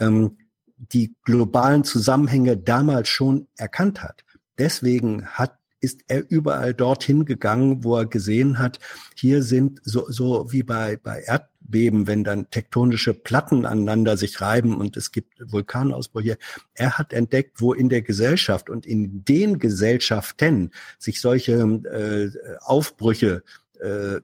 ähm, 0.01 0.39
die 0.77 1.15
globalen 1.25 1.85
Zusammenhänge 1.85 2.57
damals 2.57 3.09
schon 3.09 3.49
erkannt 3.57 4.03
hat. 4.03 4.25
Deswegen 4.59 5.27
hat 5.27 5.59
ist 5.81 6.01
er 6.09 6.29
überall 6.29 6.75
dorthin 6.75 7.25
gegangen, 7.25 7.85
wo 7.85 7.97
er 7.97 8.07
gesehen 8.07 8.59
hat, 8.59 8.79
hier 9.15 9.43
sind 9.43 9.81
so, 9.85 10.11
so 10.11 10.51
wie 10.51 10.63
bei, 10.63 10.97
bei 10.97 11.21
Erd, 11.21 11.49
Erdbeben, 11.69 12.07
wenn 12.07 12.25
dann 12.25 12.51
tektonische 12.51 13.15
Platten 13.15 13.67
aneinander 13.67 14.17
sich 14.17 14.41
reiben 14.41 14.77
und 14.77 14.97
es 14.97 15.13
gibt 15.13 15.35
Vulkanausbrüche. 15.41 16.39
Er 16.75 16.99
hat 16.99 17.13
entdeckt, 17.13 17.61
wo 17.61 17.75
in 17.75 17.89
der 17.89 18.03
Gesellschaft 18.03 18.71
und 18.71 18.87
in 18.87 19.25
den 19.25 19.59
Gesellschaften 19.59 20.71
sich 20.99 21.21
solche 21.21 21.53
äh, 21.53 22.31
Aufbrüche 22.61 23.43
äh, 23.81 24.21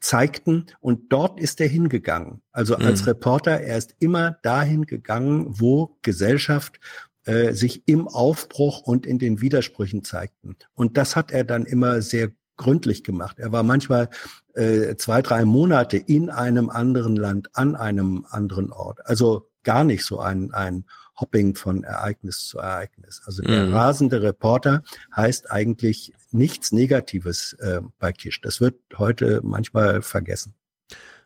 zeigten 0.00 0.66
und 0.80 1.12
dort 1.12 1.38
ist 1.38 1.60
er 1.60 1.68
hingegangen. 1.68 2.40
Also 2.52 2.76
als 2.76 3.02
mhm. 3.02 3.08
Reporter, 3.08 3.60
er 3.60 3.76
ist 3.76 3.94
immer 3.98 4.38
dahin 4.42 4.86
gegangen, 4.86 5.46
wo 5.48 5.98
Gesellschaft 6.00 6.80
äh, 7.26 7.52
sich 7.52 7.82
im 7.86 8.08
Aufbruch 8.08 8.80
und 8.80 9.04
in 9.04 9.18
den 9.18 9.42
Widersprüchen 9.42 10.04
zeigten. 10.04 10.56
Und 10.72 10.96
das 10.96 11.16
hat 11.16 11.32
er 11.32 11.44
dann 11.44 11.66
immer 11.66 12.00
sehr 12.00 12.30
gründlich 12.60 13.02
gemacht. 13.02 13.38
Er 13.38 13.52
war 13.52 13.62
manchmal 13.62 14.10
äh, 14.54 14.94
zwei, 14.96 15.22
drei 15.22 15.44
Monate 15.44 15.96
in 15.96 16.28
einem 16.28 16.68
anderen 16.68 17.16
Land, 17.16 17.48
an 17.54 17.74
einem 17.74 18.26
anderen 18.28 18.70
Ort. 18.70 19.04
Also 19.06 19.48
gar 19.64 19.82
nicht 19.82 20.04
so 20.04 20.20
ein, 20.20 20.52
ein 20.52 20.84
Hopping 21.18 21.54
von 21.54 21.84
Ereignis 21.84 22.46
zu 22.46 22.58
Ereignis. 22.58 23.22
Also 23.24 23.42
der 23.42 23.66
mhm. 23.66 23.74
rasende 23.74 24.22
Reporter 24.22 24.82
heißt 25.16 25.50
eigentlich 25.50 26.12
nichts 26.30 26.70
Negatives 26.70 27.54
äh, 27.54 27.80
bei 27.98 28.12
Kisch. 28.12 28.40
Das 28.42 28.60
wird 28.60 28.76
heute 28.98 29.40
manchmal 29.42 30.02
vergessen. 30.02 30.54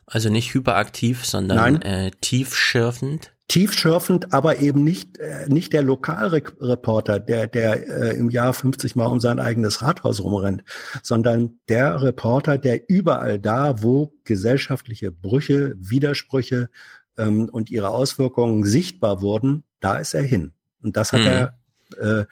Also 0.05 0.29
nicht 0.29 0.53
hyperaktiv, 0.53 1.25
sondern 1.25 1.81
äh, 1.81 2.11
tiefschürfend 2.21 3.34
tiefschürfend, 3.47 4.33
aber 4.33 4.59
eben 4.59 4.83
nicht, 4.83 5.17
äh, 5.19 5.47
nicht 5.47 5.73
der 5.73 5.83
Lokalreporter, 5.83 7.19
der, 7.19 7.47
der 7.47 7.87
äh, 7.87 8.17
im 8.17 8.29
Jahr 8.29 8.53
50 8.53 8.95
Mal 8.95 9.05
um 9.05 9.19
sein 9.19 9.39
eigenes 9.39 9.81
Rathaus 9.81 10.23
rumrennt, 10.23 10.63
sondern 11.03 11.59
der 11.69 12.01
Reporter, 12.01 12.57
der 12.57 12.89
überall 12.89 13.39
da, 13.39 13.83
wo 13.83 14.13
gesellschaftliche 14.23 15.11
Brüche, 15.11 15.75
Widersprüche 15.77 16.69
ähm, 17.17 17.49
und 17.49 17.69
ihre 17.69 17.89
Auswirkungen 17.89 18.63
sichtbar 18.63 19.21
wurden, 19.21 19.63
da 19.79 19.97
ist 19.97 20.15
er 20.15 20.23
hin. 20.23 20.53
Und 20.81 20.97
das 20.97 21.13
hat 21.13 21.21
mhm. 21.21 21.27
er 21.27 21.57
äh, 21.97 22.25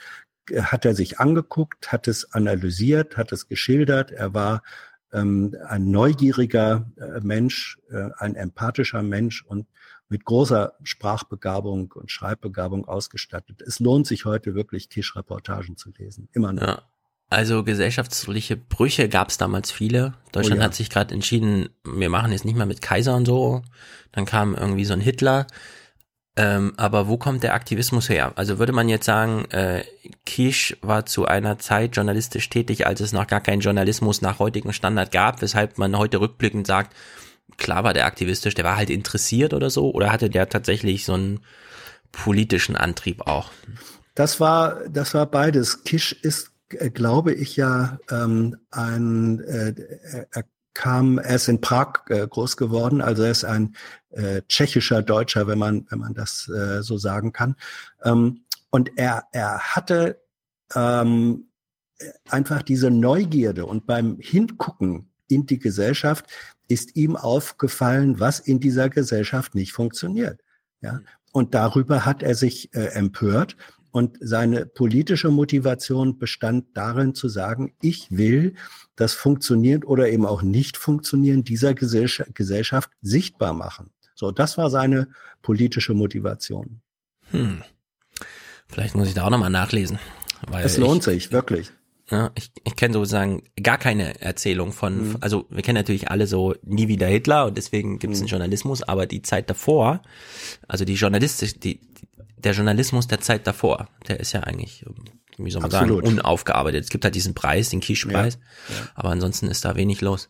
hat 0.62 0.86
er 0.86 0.94
sich 0.94 1.20
angeguckt, 1.20 1.92
hat 1.92 2.08
es 2.08 2.34
analysiert, 2.34 3.18
hat 3.18 3.32
es 3.32 3.48
geschildert. 3.48 4.12
Er 4.12 4.34
war 4.34 4.64
ähm, 5.14 5.56
ein 5.68 5.90
neugieriger 5.90 6.92
äh, 6.98 7.22
Mensch, 7.22 7.78
äh, 7.90 8.10
ein 8.18 8.36
empathischer 8.36 9.04
Mensch 9.04 9.44
und 9.44 9.68
mit 10.14 10.26
großer 10.26 10.74
Sprachbegabung 10.84 11.92
und 11.92 12.12
Schreibbegabung 12.12 12.88
ausgestattet. 12.88 13.64
Es 13.64 13.80
lohnt 13.80 14.06
sich 14.06 14.26
heute 14.26 14.54
wirklich, 14.54 14.88
Tischreportagen 14.88 15.76
zu 15.76 15.90
lesen. 15.98 16.30
Immer 16.34 16.54
noch. 16.54 16.62
Ja. 16.62 16.82
Also 17.32 17.64
gesellschaftliche 17.64 18.56
Brüche 18.56 19.10
gab 19.10 19.30
es 19.30 19.40
damals 19.40 19.72
viele. 19.72 20.14
Deutschland 20.32 20.60
oh 20.60 20.62
ja. 20.62 20.66
hat 20.66 20.76
sich 20.76 20.92
gerade 20.92 21.16
entschieden, 21.16 21.70
wir 21.84 22.12
machen 22.12 22.32
jetzt 22.32 22.46
nicht 22.46 22.56
mehr 22.56 22.68
mit 22.68 22.84
Kaiser 22.84 23.16
und 23.16 23.26
so. 23.26 23.64
Dann 24.12 24.26
kam 24.26 24.54
irgendwie 24.54 24.86
so 24.86 24.94
ein 24.94 25.02
Hitler. 25.02 25.48
Ähm, 26.36 26.74
aber 26.78 27.08
wo 27.08 27.18
kommt 27.18 27.42
der 27.42 27.56
Aktivismus 27.56 28.08
her? 28.08 28.34
Also 28.36 28.60
würde 28.60 28.72
man 28.72 28.88
jetzt 28.88 29.06
sagen, 29.06 29.46
äh, 29.46 29.84
Kisch 30.28 30.78
war 30.82 31.08
zu 31.08 31.26
einer 31.26 31.58
Zeit 31.58 31.96
journalistisch 31.96 32.50
tätig, 32.50 32.86
als 32.86 33.02
es 33.02 33.14
noch 33.14 33.26
gar 33.26 33.42
keinen 33.42 33.62
Journalismus 33.62 34.22
nach 34.22 34.38
heutigem 34.38 34.74
Standard 34.74 35.12
gab, 35.12 35.42
weshalb 35.42 35.80
man 35.80 35.98
heute 35.98 36.20
rückblickend 36.20 36.68
sagt, 36.68 36.96
klar 37.58 37.84
war 37.84 37.94
der 37.94 38.06
aktivistisch, 38.06 38.54
der 38.54 38.66
war 38.66 38.78
halt 38.78 38.90
interessiert 38.90 39.54
oder 39.54 39.70
so, 39.70 39.92
oder 39.92 40.12
hatte 40.12 40.30
der 40.30 40.50
tatsächlich 40.50 41.06
so 41.06 41.14
einen 41.14 41.40
politischen 42.12 42.76
Antrieb 42.76 43.22
auch? 43.28 43.52
Das 44.16 44.40
war, 44.40 44.88
das 44.90 45.14
war 45.14 45.26
beides. 45.26 45.84
Kisch 45.84 46.14
ist, 46.14 46.52
äh, 46.70 46.90
glaube 46.90 47.34
ich, 47.34 47.56
ja 47.56 47.98
ähm, 48.10 48.58
ein, 48.72 49.40
äh, 49.42 49.74
er 50.32 50.44
kam, 50.74 51.18
er 51.20 51.36
ist 51.36 51.48
in 51.48 51.62
Prag 51.62 52.06
äh, 52.10 52.28
groß 52.28 52.58
geworden, 52.58 53.02
also 53.02 53.24
er 53.24 53.32
ist 53.32 53.46
ein 53.46 53.76
äh, 54.12 54.42
tschechischer 54.48 55.02
Deutscher, 55.02 55.48
wenn 55.48 55.60
man, 55.60 55.86
wenn 55.90 56.00
man 56.00 56.14
das 56.14 56.50
äh, 56.50 56.82
so 56.82 56.98
sagen 56.98 57.32
kann. 57.32 57.56
Ähm, 58.04 58.46
und 58.70 58.92
er, 58.98 59.26
er 59.32 59.60
hatte 59.60 60.22
ähm, 60.76 61.50
einfach 62.30 62.64
diese 62.64 62.90
Neugierde 62.90 63.66
und 63.66 63.86
beim 63.86 64.18
Hingucken 64.20 65.12
in 65.28 65.46
die 65.46 65.60
Gesellschaft 65.60 66.26
ist 66.68 66.96
ihm 66.96 67.16
aufgefallen, 67.16 68.20
was 68.20 68.40
in 68.40 68.60
dieser 68.60 68.90
Gesellschaft 68.90 69.56
nicht 69.56 69.74
funktioniert. 69.74 70.42
Ja? 70.82 71.02
Und 71.32 71.54
darüber 71.54 72.06
hat 72.06 72.24
er 72.24 72.36
sich 72.36 72.74
äh, 72.74 72.86
empört. 72.94 73.58
Und 73.92 74.18
seine 74.22 74.66
politische 74.66 75.30
Motivation 75.30 76.18
bestand 76.18 76.66
darin 76.74 77.14
zu 77.14 77.30
sagen, 77.30 77.76
ich 77.80 78.10
will 78.10 78.56
das 78.96 79.14
Funktionieren 79.14 79.84
oder 79.84 80.10
eben 80.10 80.26
auch 80.26 80.42
nicht 80.42 80.78
Funktionieren 80.78 81.44
dieser 81.44 81.76
Gesellschaft 81.76 82.90
sichtbar 83.02 83.54
machen. 83.54 83.92
So, 84.16 84.32
das 84.32 84.58
war 84.58 84.72
seine 84.72 85.10
politische 85.44 85.94
Motivation. 85.94 86.82
Hm. 87.30 87.62
Vielleicht 88.68 88.96
muss 88.96 89.08
ich 89.08 89.14
da 89.14 89.26
auch 89.26 89.30
nochmal 89.30 89.52
nachlesen. 89.52 90.00
Weil 90.48 90.66
es 90.66 90.78
lohnt 90.78 91.04
sich, 91.04 91.32
wirklich. 91.32 91.72
Ja, 92.12 92.32
ich 92.36 92.52
ich 92.66 92.76
kenne 92.76 92.94
sozusagen 92.94 93.44
gar 93.62 93.78
keine 93.78 94.20
Erzählung 94.22 94.72
von, 94.74 95.10
Mhm. 95.12 95.18
also 95.22 95.46
wir 95.50 95.62
kennen 95.64 95.78
natürlich 95.78 96.12
alle 96.12 96.28
so 96.28 96.54
nie 96.64 96.88
wieder 96.90 97.08
Hitler 97.08 97.46
und 97.46 97.58
deswegen 97.58 97.98
gibt 98.00 98.14
es 98.14 98.20
Mhm. 98.20 98.24
einen 98.24 98.30
Journalismus, 98.30 98.84
aber 98.84 99.06
die 99.06 99.22
Zeit 99.22 99.50
davor, 99.50 100.02
also 100.68 100.84
die 100.86 100.96
journalistisch, 100.96 101.60
die, 101.60 101.80
der 102.38 102.52
Journalismus 102.54 103.08
der 103.08 103.22
Zeit 103.22 103.48
davor, 103.48 103.88
der 104.08 104.20
ist 104.20 104.34
ja 104.34 104.42
eigentlich, 104.42 104.86
wie 105.38 105.50
soll 105.50 105.62
man 105.62 105.72
Absolut. 105.72 106.06
sagen, 106.06 106.18
unaufgearbeitet. 106.20 106.84
Es 106.84 106.90
gibt 106.90 107.06
halt 107.06 107.16
diesen 107.16 107.34
Preis, 107.34 107.70
den 107.70 107.80
Kisch-Preis, 107.80 108.38
aber 108.96 109.10
ansonsten 109.10 109.48
ist 109.48 109.64
da 109.64 109.76
wenig 109.78 110.02
los. 110.02 110.30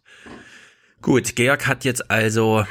Gut, 1.02 1.36
Georg 1.36 1.66
hat 1.68 1.86
jetzt 1.86 2.10
also, 2.12 2.66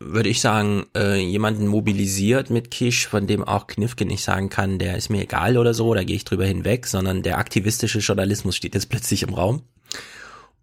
würde 0.00 0.30
ich 0.30 0.40
sagen, 0.40 0.86
äh, 0.96 1.20
jemanden 1.20 1.66
mobilisiert 1.66 2.48
mit 2.48 2.70
Kisch, 2.70 3.06
von 3.06 3.26
dem 3.26 3.44
auch 3.44 3.66
Knifke 3.66 4.06
nicht 4.06 4.24
sagen 4.24 4.48
kann, 4.48 4.78
der 4.78 4.96
ist 4.96 5.10
mir 5.10 5.22
egal 5.22 5.58
oder 5.58 5.74
so, 5.74 5.94
da 5.94 6.02
gehe 6.02 6.16
ich 6.16 6.24
drüber 6.24 6.46
hinweg, 6.46 6.86
sondern 6.86 7.22
der 7.22 7.38
aktivistische 7.38 7.98
Journalismus 7.98 8.56
steht 8.56 8.74
jetzt 8.74 8.88
plötzlich 8.90 9.22
im 9.22 9.34
Raum. 9.34 9.62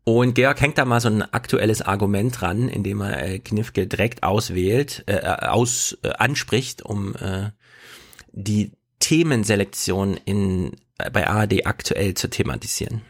Und 0.04 0.36
Georg 0.36 0.62
hängt 0.62 0.78
da 0.78 0.86
mal 0.86 1.02
so 1.02 1.10
ein 1.10 1.22
aktuelles 1.22 1.82
Argument 1.82 2.40
dran, 2.40 2.70
indem 2.70 3.02
er 3.02 3.24
äh, 3.24 3.40
Knifke 3.40 3.88
direkt 3.88 4.24
auswählt, 4.24 5.04
äh, 5.06 5.20
aus 5.22 5.98
äh, 6.02 6.10
anspricht, 6.10 6.82
um 6.82 7.14
äh, 7.16 7.52
die 8.32 8.72
Themenselektion 9.00 10.18
in 10.26 10.72
bei 11.12 11.28
ARD 11.28 11.68
aktuell 11.68 12.14
zu 12.16 12.30
thematisieren. 12.30 13.02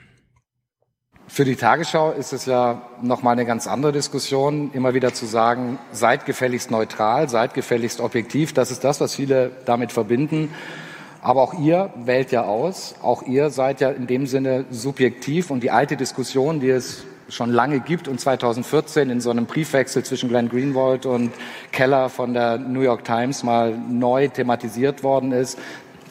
Für 1.29 1.43
die 1.43 1.57
Tagesschau 1.57 2.11
ist 2.11 2.31
es 2.31 2.45
ja 2.45 2.81
nochmal 3.01 3.33
eine 3.33 3.45
ganz 3.45 3.67
andere 3.67 3.91
Diskussion, 3.91 4.71
immer 4.73 4.93
wieder 4.93 5.13
zu 5.13 5.25
sagen, 5.25 5.77
seid 5.91 6.25
gefälligst 6.25 6.71
neutral, 6.71 7.27
seid 7.27 7.53
gefälligst 7.53 7.99
objektiv. 7.99 8.53
Das 8.53 8.71
ist 8.71 8.83
das, 8.83 9.01
was 9.01 9.13
viele 9.13 9.51
damit 9.65 9.91
verbinden. 9.91 10.53
Aber 11.21 11.41
auch 11.41 11.53
ihr 11.53 11.89
wählt 11.95 12.31
ja 12.31 12.45
aus. 12.45 12.95
Auch 13.01 13.23
ihr 13.23 13.49
seid 13.49 13.81
ja 13.81 13.89
in 13.89 14.07
dem 14.07 14.25
Sinne 14.25 14.65
subjektiv. 14.71 15.51
Und 15.51 15.63
die 15.63 15.71
alte 15.71 15.97
Diskussion, 15.97 16.61
die 16.61 16.69
es 16.69 17.03
schon 17.27 17.51
lange 17.51 17.81
gibt 17.81 18.07
und 18.07 18.21
2014 18.21 19.09
in 19.09 19.19
so 19.19 19.29
einem 19.29 19.45
Briefwechsel 19.47 20.03
zwischen 20.03 20.29
Glenn 20.29 20.47
Greenwald 20.47 21.05
und 21.05 21.33
Keller 21.73 22.07
von 22.07 22.33
der 22.33 22.57
New 22.57 22.81
York 22.81 23.03
Times 23.03 23.43
mal 23.43 23.77
neu 23.77 24.29
thematisiert 24.29 25.03
worden 25.03 25.33
ist, 25.33 25.59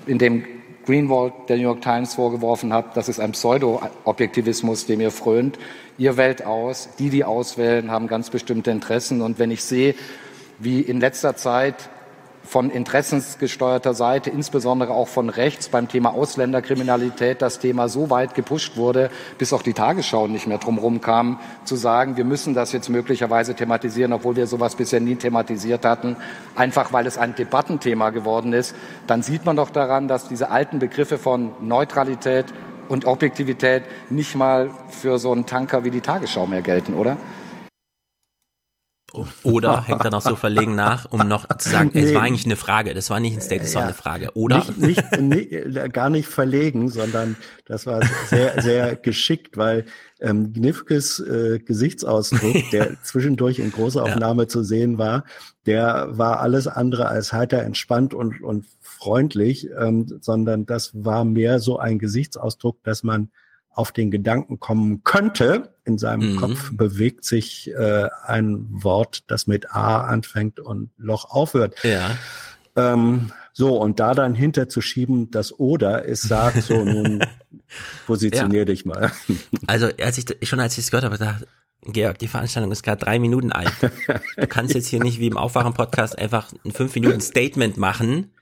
in 0.06 0.18
dem 0.18 0.44
Greenwald 0.86 1.34
der 1.48 1.56
New 1.56 1.64
York 1.64 1.82
Times 1.82 2.14
vorgeworfen 2.14 2.72
hat, 2.72 2.96
das 2.96 3.08
ist 3.08 3.20
ein 3.20 3.32
Pseudo-Objektivismus, 3.32 4.86
dem 4.86 5.00
ihr 5.00 5.10
frönt. 5.10 5.58
Ihr 5.98 6.16
wählt 6.16 6.46
aus, 6.46 6.88
die, 6.98 7.10
die 7.10 7.24
auswählen, 7.24 7.90
haben 7.90 8.06
ganz 8.06 8.30
bestimmte 8.30 8.70
Interessen. 8.70 9.20
Und 9.20 9.38
wenn 9.38 9.50
ich 9.50 9.64
sehe, 9.64 9.94
wie 10.58 10.80
in 10.80 11.00
letzter 11.00 11.36
Zeit 11.36 11.90
von 12.46 12.70
interessensgesteuerter 12.70 13.92
Seite, 13.94 14.30
insbesondere 14.30 14.92
auch 14.92 15.08
von 15.08 15.28
rechts 15.28 15.68
beim 15.68 15.88
Thema 15.88 16.14
Ausländerkriminalität, 16.14 17.42
das 17.42 17.58
Thema 17.58 17.88
so 17.88 18.08
weit 18.10 18.34
gepusht 18.34 18.76
wurde, 18.76 19.10
bis 19.38 19.52
auch 19.52 19.62
die 19.62 19.72
Tagesschau 19.72 20.28
nicht 20.28 20.46
mehr 20.46 20.58
drumherum 20.58 21.00
kam, 21.00 21.40
zu 21.64 21.76
sagen, 21.76 22.16
wir 22.16 22.24
müssen 22.24 22.54
das 22.54 22.72
jetzt 22.72 22.88
möglicherweise 22.88 23.54
thematisieren, 23.54 24.12
obwohl 24.12 24.36
wir 24.36 24.46
sowas 24.46 24.76
bisher 24.76 25.00
nie 25.00 25.16
thematisiert 25.16 25.84
hatten, 25.84 26.16
einfach 26.54 26.92
weil 26.92 27.06
es 27.06 27.18
ein 27.18 27.34
Debattenthema 27.34 28.10
geworden 28.10 28.52
ist, 28.52 28.74
dann 29.06 29.22
sieht 29.22 29.44
man 29.44 29.56
doch 29.56 29.70
daran, 29.70 30.08
dass 30.08 30.28
diese 30.28 30.50
alten 30.50 30.78
Begriffe 30.78 31.18
von 31.18 31.50
Neutralität 31.60 32.46
und 32.88 33.04
Objektivität 33.04 33.82
nicht 34.10 34.36
mal 34.36 34.70
für 34.88 35.18
so 35.18 35.32
einen 35.32 35.46
Tanker 35.46 35.84
wie 35.84 35.90
die 35.90 36.00
Tagesschau 36.00 36.46
mehr 36.46 36.62
gelten, 36.62 36.94
oder? 36.94 37.16
Oder 39.42 39.82
hängt 39.82 40.04
er 40.04 40.10
noch 40.10 40.22
so 40.22 40.36
verlegen 40.36 40.74
nach, 40.74 41.06
um 41.10 41.26
noch 41.28 41.46
zu 41.58 41.70
sagen, 41.70 41.90
es 41.94 42.06
Nee. 42.06 42.14
war 42.14 42.22
eigentlich 42.22 42.44
eine 42.46 42.56
Frage, 42.56 42.94
das 42.94 43.08
war 43.10 43.20
nicht 43.20 43.34
ein 43.34 43.40
State, 43.40 43.62
das 43.62 43.74
war 43.74 43.82
Ja. 43.82 43.86
eine 43.88 43.94
Frage. 43.94 44.30
Oder? 44.34 44.64
Nicht, 44.76 45.10
nicht, 45.20 45.20
nicht, 45.20 45.92
gar 45.92 46.10
nicht 46.10 46.28
verlegen, 46.28 46.88
sondern 46.88 47.36
das 47.66 47.86
war 47.86 48.00
sehr, 48.28 48.60
sehr 48.60 48.96
geschickt, 48.96 49.56
weil 49.56 49.84
ähm, 50.20 50.52
Gnifkes 50.52 51.20
äh, 51.20 51.58
Gesichtsausdruck, 51.58 52.70
der 52.72 52.96
zwischendurch 53.02 53.58
in 53.58 53.70
Großaufnahme 53.70 54.46
zu 54.46 54.62
sehen 54.62 54.98
war, 54.98 55.24
der 55.66 56.08
war 56.10 56.40
alles 56.40 56.66
andere 56.66 57.08
als 57.08 57.32
heiter 57.32 57.62
entspannt 57.62 58.14
und, 58.14 58.40
und 58.42 58.66
freundlich, 58.80 59.68
ähm, 59.78 60.06
sondern 60.20 60.66
das 60.66 60.92
war 60.94 61.24
mehr 61.24 61.58
so 61.58 61.78
ein 61.78 61.98
Gesichtsausdruck, 61.98 62.82
dass 62.82 63.02
man 63.02 63.30
auf 63.76 63.92
den 63.92 64.10
Gedanken 64.10 64.58
kommen 64.58 65.04
könnte. 65.04 65.74
In 65.84 65.98
seinem 65.98 66.32
Mhm. 66.32 66.36
Kopf 66.36 66.70
bewegt 66.72 67.24
sich 67.24 67.70
äh, 67.70 68.08
ein 68.24 68.66
Wort, 68.70 69.24
das 69.28 69.46
mit 69.46 69.70
A 69.74 70.00
anfängt 70.02 70.58
und 70.58 70.90
Loch 70.96 71.26
aufhört. 71.30 71.74
Ja. 71.84 72.10
Ähm, 72.74 73.30
so, 73.52 73.80
und 73.80 74.00
da 74.00 74.14
dann 74.14 74.34
hinterzuschieben, 74.34 75.30
das 75.30 75.58
Oder 75.58 76.08
es 76.08 76.22
sagt, 76.22 76.62
so 76.62 76.84
nun 76.84 77.20
positionier 78.06 78.64
dich 78.64 78.84
mal. 78.84 79.12
Also 79.66 79.88
als 80.00 80.18
ich 80.18 80.48
schon 80.48 80.60
als 80.60 80.74
ich 80.74 80.84
es 80.84 80.90
gehört 80.90 81.04
habe, 81.04 81.16
dachte 81.18 81.46
ich, 81.82 81.92
Georg, 81.92 82.18
die 82.18 82.28
Veranstaltung 82.28 82.72
ist 82.72 82.82
gerade 82.82 83.04
drei 83.04 83.18
Minuten 83.18 83.52
alt. 83.52 83.72
Du 84.36 84.46
kannst 84.48 84.74
jetzt 84.74 84.88
hier 84.88 85.00
nicht 85.02 85.20
wie 85.20 85.28
im 85.28 85.36
Aufwachen-Podcast 85.36 86.18
einfach 86.18 86.52
ein 86.64 86.72
fünf 86.72 86.94
Minuten 86.96 87.20
Statement 87.20 87.76
machen, 87.76 88.32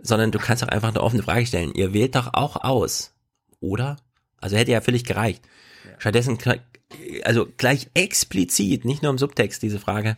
sondern 0.00 0.30
du 0.30 0.38
kannst 0.38 0.64
auch 0.64 0.68
einfach 0.68 0.88
eine 0.88 1.02
offene 1.02 1.22
Frage 1.22 1.44
stellen. 1.46 1.72
Ihr 1.74 1.92
wählt 1.92 2.14
doch 2.14 2.30
auch 2.32 2.56
aus, 2.64 3.12
oder? 3.60 3.96
Also 4.46 4.56
hätte 4.56 4.70
ja 4.70 4.80
völlig 4.80 5.02
gereicht. 5.02 5.42
Stattdessen, 5.98 6.38
also 7.24 7.48
gleich 7.56 7.88
explizit, 7.94 8.84
nicht 8.84 9.02
nur 9.02 9.10
im 9.10 9.18
Subtext 9.18 9.60
diese 9.60 9.80
Frage, 9.80 10.16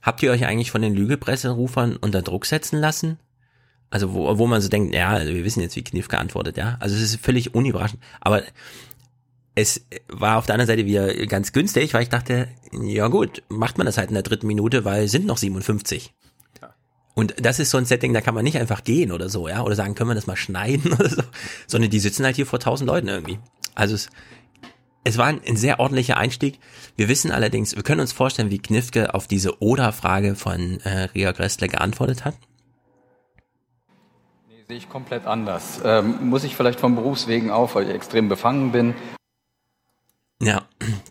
habt 0.00 0.22
ihr 0.22 0.30
euch 0.30 0.46
eigentlich 0.46 0.70
von 0.70 0.80
den 0.80 0.94
Lügepresserufern 0.94 1.96
unter 1.96 2.22
Druck 2.22 2.46
setzen 2.46 2.78
lassen? 2.78 3.18
Also 3.90 4.14
wo, 4.14 4.38
wo 4.38 4.46
man 4.46 4.60
so 4.60 4.68
denkt, 4.68 4.94
ja, 4.94 5.08
also 5.08 5.34
wir 5.34 5.44
wissen 5.44 5.60
jetzt, 5.60 5.74
wie 5.74 5.82
Kniff 5.82 6.06
geantwortet, 6.06 6.56
ja. 6.56 6.76
Also 6.78 6.94
es 6.94 7.02
ist 7.02 7.20
völlig 7.20 7.52
unüberraschend. 7.52 8.00
Aber 8.20 8.44
es 9.56 9.84
war 10.06 10.38
auf 10.38 10.46
der 10.46 10.54
anderen 10.54 10.68
Seite 10.68 10.86
wieder 10.86 11.12
ganz 11.26 11.50
günstig, 11.50 11.94
weil 11.94 12.04
ich 12.04 12.10
dachte, 12.10 12.46
ja 12.80 13.08
gut, 13.08 13.42
macht 13.48 13.76
man 13.76 13.86
das 13.86 13.98
halt 13.98 14.10
in 14.10 14.14
der 14.14 14.22
dritten 14.22 14.46
Minute, 14.46 14.84
weil 14.84 15.06
es 15.06 15.10
sind 15.10 15.26
noch 15.26 15.38
57. 15.38 16.14
Und 17.14 17.34
das 17.40 17.60
ist 17.60 17.70
so 17.70 17.78
ein 17.78 17.84
Setting, 17.84 18.12
da 18.12 18.20
kann 18.20 18.34
man 18.34 18.44
nicht 18.44 18.58
einfach 18.58 18.82
gehen 18.84 19.12
oder 19.12 19.28
so, 19.28 19.48
ja, 19.48 19.62
oder 19.62 19.76
sagen, 19.76 19.94
können 19.94 20.10
wir 20.10 20.14
das 20.14 20.26
mal 20.26 20.36
schneiden 20.36 20.92
oder 20.98 21.08
so, 21.08 21.22
sondern 21.66 21.90
die 21.90 22.00
sitzen 22.00 22.24
halt 22.24 22.36
hier 22.36 22.46
vor 22.46 22.60
tausend 22.60 22.88
Leuten 22.88 23.08
irgendwie. 23.08 23.38
Also 23.74 23.94
es, 23.94 24.10
es 25.04 25.18
war 25.18 25.26
ein, 25.26 25.40
ein 25.46 25.56
sehr 25.56 25.80
ordentlicher 25.80 26.16
Einstieg. 26.16 26.58
Wir 26.96 27.08
wissen 27.08 27.30
allerdings, 27.30 27.76
wir 27.76 27.82
können 27.82 28.00
uns 28.00 28.12
vorstellen, 28.12 28.50
wie 28.50 28.58
Knifke 28.58 29.14
auf 29.14 29.26
diese 29.26 29.60
Oder-Frage 29.60 30.34
von 30.34 30.80
äh, 30.80 31.04
Ria 31.14 31.32
Gressler 31.32 31.68
geantwortet 31.68 32.24
hat. 32.24 32.34
Nee, 34.48 34.64
sehe 34.66 34.76
ich 34.78 34.88
komplett 34.88 35.26
anders. 35.26 35.80
Ähm, 35.84 36.28
muss 36.28 36.44
ich 36.44 36.56
vielleicht 36.56 36.80
vom 36.80 36.94
Berufswegen 36.94 37.50
auf, 37.50 37.74
weil 37.74 37.88
ich 37.88 37.94
extrem 37.94 38.28
befangen 38.28 38.72
bin. 38.72 38.94
Ja, 40.40 40.62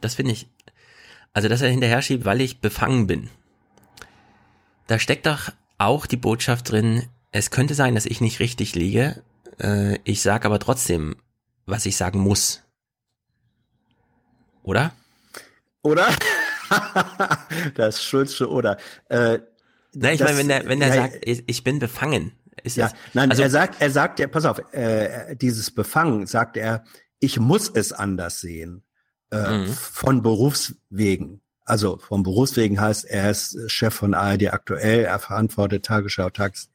das 0.01 0.15
finde 0.15 0.31
ich. 0.31 0.47
Also, 1.33 1.49
dass 1.49 1.61
er 1.61 1.69
hinterher 1.69 2.01
schiebt, 2.01 2.25
weil 2.25 2.41
ich 2.41 2.59
befangen 2.59 3.07
bin. 3.07 3.29
Da 4.87 4.99
steckt 4.99 5.25
doch 5.25 5.51
auch 5.77 6.05
die 6.05 6.17
Botschaft 6.17 6.71
drin, 6.71 7.03
es 7.31 7.49
könnte 7.49 7.73
sein, 7.73 7.95
dass 7.95 8.05
ich 8.05 8.21
nicht 8.21 8.39
richtig 8.39 8.75
liege. 8.75 9.23
Äh, 9.59 9.97
ich 10.03 10.21
sage 10.21 10.45
aber 10.45 10.59
trotzdem, 10.59 11.15
was 11.65 11.85
ich 11.85 11.95
sagen 11.97 12.19
muss. 12.19 12.61
Oder? 14.63 14.93
Oder? 15.81 16.07
das 17.75 18.03
Schulzsche 18.03 18.49
Oder. 18.49 18.77
Äh, 19.09 19.39
Na, 19.93 20.11
ich 20.13 20.19
das- 20.19 20.27
meine, 20.31 20.37
wenn 20.39 20.47
der, 20.47 20.67
wenn 20.67 20.79
der 20.79 20.89
ja, 20.89 20.95
sagt, 20.95 21.19
ich, 21.27 21.63
bin 21.63 21.79
befangen, 21.79 22.31
ist 22.63 22.77
Ja, 22.77 22.87
das, 22.87 22.95
nein, 23.13 23.29
also, 23.29 23.43
er 23.43 23.49
sagt, 23.49 23.81
er 23.81 23.91
sagt 23.91 24.19
ja, 24.19 24.27
pass 24.27 24.45
auf, 24.45 24.59
äh, 24.73 25.35
dieses 25.35 25.71
Befangen, 25.71 26.25
sagt 26.27 26.57
er, 26.57 26.83
ich 27.19 27.39
muss 27.39 27.69
es 27.73 27.91
anders 27.93 28.41
sehen, 28.41 28.83
äh, 29.31 29.57
Mhm. 29.59 29.67
von 29.73 30.21
Berufswegen. 30.21 31.41
Also 31.65 31.97
vom 31.97 32.23
Berufswegen 32.23 32.79
heißt, 32.81 33.05
er 33.05 33.31
ist 33.31 33.57
Chef 33.71 33.93
von 33.93 34.13
ARD 34.13 34.51
aktuell, 34.53 35.05
er 35.05 35.19
verantwortet 35.19 35.85
Tagesschau, 35.85 36.29
Tags. 36.29 36.69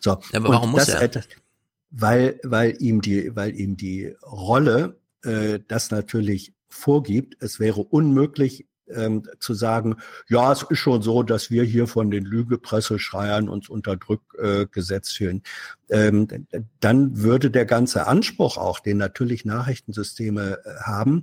So. 0.00 0.12
aber 0.32 0.48
warum 0.48 0.70
muss 0.72 0.86
das, 0.86 0.94
er? 0.94 1.02
äh, 1.02 1.20
Weil, 1.90 2.40
weil 2.44 2.80
ihm 2.80 3.00
die, 3.00 3.34
weil 3.34 3.58
ihm 3.58 3.76
die 3.76 4.14
Rolle 4.22 5.00
äh, 5.24 5.58
das 5.66 5.90
natürlich 5.90 6.52
vorgibt. 6.68 7.36
Es 7.40 7.58
wäre 7.58 7.80
unmöglich, 7.82 8.66
ähm, 8.94 9.22
zu 9.38 9.54
sagen, 9.54 9.96
ja, 10.28 10.52
es 10.52 10.62
ist 10.62 10.78
schon 10.78 11.02
so, 11.02 11.22
dass 11.22 11.50
wir 11.50 11.64
hier 11.64 11.86
von 11.86 12.10
den 12.10 12.24
Lügepresseschreiern 12.24 13.48
uns 13.48 13.68
unter 13.68 13.96
Druck 13.96 14.22
äh, 14.38 14.66
gesetzt 14.66 15.16
fühlen. 15.16 15.42
Ähm, 15.88 16.46
dann 16.80 17.22
würde 17.22 17.50
der 17.50 17.66
ganze 17.66 18.06
Anspruch 18.06 18.56
auch, 18.56 18.80
den 18.80 18.96
natürlich 18.96 19.44
Nachrichtensysteme 19.44 20.58
äh, 20.64 20.80
haben, 20.82 21.22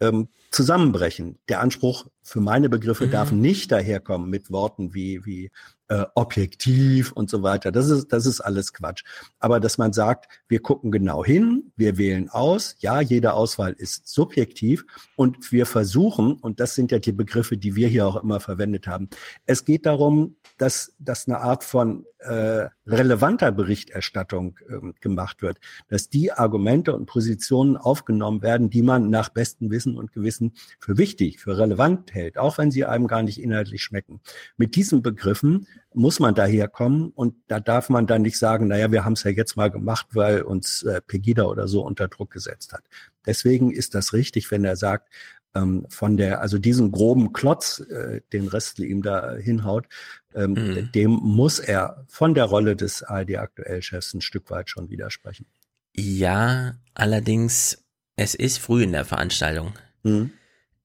ähm, 0.00 0.28
zusammenbrechen. 0.50 1.38
Der 1.48 1.60
Anspruch 1.60 2.06
für 2.24 2.40
meine 2.40 2.68
Begriffe 2.68 3.06
Mhm. 3.06 3.10
darf 3.10 3.32
nicht 3.32 3.70
daherkommen 3.70 4.30
mit 4.30 4.50
Worten 4.50 4.94
wie, 4.94 5.24
wie 5.24 5.50
äh, 5.88 6.06
objektiv 6.14 7.12
und 7.12 7.28
so 7.28 7.42
weiter. 7.42 7.70
Das 7.70 7.90
ist, 7.90 8.08
das 8.12 8.24
ist 8.24 8.40
alles 8.40 8.72
Quatsch. 8.72 9.04
Aber 9.38 9.60
dass 9.60 9.76
man 9.76 9.92
sagt, 9.92 10.28
wir 10.48 10.60
gucken 10.60 10.90
genau 10.90 11.24
hin, 11.24 11.72
wir 11.76 11.98
wählen 11.98 12.30
aus, 12.30 12.76
ja, 12.78 13.00
jede 13.02 13.34
Auswahl 13.34 13.72
ist 13.72 14.08
subjektiv 14.08 14.86
und 15.16 15.52
wir 15.52 15.66
versuchen, 15.66 16.34
und 16.34 16.58
das 16.58 16.74
sind 16.74 16.90
ja 16.90 16.98
die 16.98 17.12
Begriffe, 17.12 17.58
die 17.58 17.76
wir 17.76 17.88
hier 17.88 18.06
auch 18.06 18.22
immer 18.22 18.40
verwendet 18.40 18.86
haben, 18.86 19.10
es 19.44 19.66
geht 19.66 19.84
darum, 19.84 20.36
dass, 20.56 20.94
dass 20.98 21.28
eine 21.28 21.40
Art 21.40 21.64
von 21.64 22.06
äh, 22.20 22.68
relevanter 22.86 23.52
Berichterstattung 23.52 24.58
ähm, 24.70 24.94
gemacht 25.00 25.42
wird, 25.42 25.58
dass 25.88 26.08
die 26.08 26.32
Argumente 26.32 26.94
und 26.94 27.04
Positionen 27.06 27.76
aufgenommen 27.76 28.40
werden, 28.40 28.70
die 28.70 28.82
man 28.82 29.10
nach 29.10 29.28
bestem 29.28 29.70
Wissen 29.70 29.98
und 29.98 30.12
Gewissen 30.12 30.54
für 30.80 30.96
wichtig, 30.96 31.40
für 31.40 31.58
relevant 31.58 32.13
hält, 32.14 32.38
auch 32.38 32.58
wenn 32.58 32.70
sie 32.70 32.84
einem 32.84 33.06
gar 33.06 33.22
nicht 33.22 33.40
inhaltlich 33.40 33.82
schmecken. 33.82 34.20
Mit 34.56 34.76
diesen 34.76 35.02
Begriffen 35.02 35.66
muss 35.92 36.20
man 36.20 36.34
daherkommen 36.34 37.10
und 37.10 37.34
da 37.48 37.60
darf 37.60 37.88
man 37.88 38.06
dann 38.06 38.22
nicht 38.22 38.38
sagen, 38.38 38.68
naja, 38.68 38.90
wir 38.92 39.04
haben 39.04 39.14
es 39.14 39.24
ja 39.24 39.30
jetzt 39.30 39.56
mal 39.56 39.70
gemacht, 39.70 40.06
weil 40.12 40.42
uns 40.42 40.82
äh, 40.84 41.00
Pegida 41.00 41.44
oder 41.44 41.68
so 41.68 41.84
unter 41.84 42.08
Druck 42.08 42.30
gesetzt 42.30 42.72
hat. 42.72 42.84
Deswegen 43.26 43.70
ist 43.70 43.94
das 43.94 44.12
richtig, 44.12 44.50
wenn 44.50 44.64
er 44.64 44.76
sagt, 44.76 45.08
ähm, 45.54 45.86
von 45.88 46.16
der, 46.16 46.40
also 46.40 46.58
diesen 46.58 46.90
groben 46.90 47.32
Klotz, 47.32 47.78
äh, 47.80 48.20
den 48.32 48.48
Restl 48.48 48.84
ihm 48.84 49.02
da 49.02 49.34
hinhaut, 49.36 49.86
ähm, 50.34 50.52
Mhm. 50.52 50.92
dem 50.92 51.10
muss 51.10 51.60
er 51.60 52.04
von 52.08 52.34
der 52.34 52.44
Rolle 52.44 52.74
des 52.74 53.02
ARD-Aktuell-Chefs 53.04 54.14
ein 54.14 54.20
Stück 54.20 54.50
weit 54.50 54.68
schon 54.68 54.90
widersprechen. 54.90 55.46
Ja, 55.94 56.74
allerdings, 56.94 57.84
es 58.16 58.34
ist 58.34 58.58
früh 58.58 58.82
in 58.82 58.92
der 58.92 59.04
Veranstaltung. 59.04 59.74
Mhm. 60.02 60.32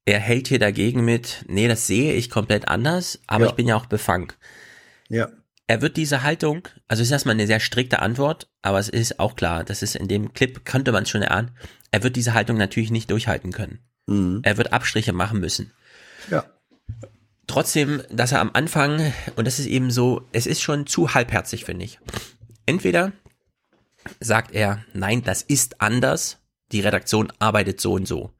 Er 0.09 0.19
hält 0.19 0.47
hier 0.47 0.57
dagegen 0.57 1.05
mit, 1.05 1.45
nee, 1.47 1.67
das 1.67 1.85
sehe 1.85 2.13
ich 2.13 2.31
komplett 2.31 2.67
anders, 2.67 3.19
aber 3.27 3.43
Ja. 3.43 3.49
ich 3.51 3.55
bin 3.55 3.67
ja 3.67 3.75
auch 3.75 3.85
befangen. 3.85 4.29
Ja. 5.07 5.29
Er 5.67 5.83
wird 5.83 5.97
diese 5.97 6.23
Haltung, 6.23 6.67
also 6.87 7.01
es 7.01 7.09
ist 7.09 7.11
erstmal 7.11 7.35
eine 7.35 7.45
sehr 7.45 7.59
strikte 7.59 7.99
Antwort, 7.99 8.49
aber 8.63 8.79
es 8.79 8.89
ist 8.89 9.19
auch 9.19 9.35
klar, 9.35 9.63
das 9.63 9.83
ist 9.83 9.95
in 9.95 10.07
dem 10.07 10.33
Clip, 10.33 10.65
könnte 10.65 10.91
man 10.91 11.03
es 11.03 11.11
schon 11.11 11.21
erahnen, 11.21 11.51
er 11.91 12.01
wird 12.01 12.15
diese 12.15 12.33
Haltung 12.33 12.57
natürlich 12.57 12.89
nicht 12.89 13.11
durchhalten 13.11 13.51
können. 13.51 13.81
Mhm. 14.07 14.39
Er 14.41 14.57
wird 14.57 14.73
Abstriche 14.73 15.13
machen 15.13 15.41
müssen. 15.41 15.73
Ja. 16.31 16.43
Trotzdem, 17.45 18.01
dass 18.09 18.31
er 18.31 18.41
am 18.41 18.49
Anfang, 18.53 19.13
und 19.35 19.45
das 19.45 19.59
ist 19.59 19.67
eben 19.67 19.91
so, 19.91 20.27
es 20.31 20.47
ist 20.47 20.61
schon 20.63 20.87
zu 20.87 21.13
halbherzig, 21.13 21.65
finde 21.65 21.85
ich. 21.85 21.99
Entweder 22.65 23.11
sagt 24.19 24.55
er, 24.55 24.83
nein, 24.93 25.21
das 25.23 25.43
ist 25.43 25.81
anders, 25.81 26.39
die 26.71 26.81
Redaktion 26.81 27.31
arbeitet 27.37 27.79
so 27.79 27.93
und 27.93 28.07
so. 28.07 28.31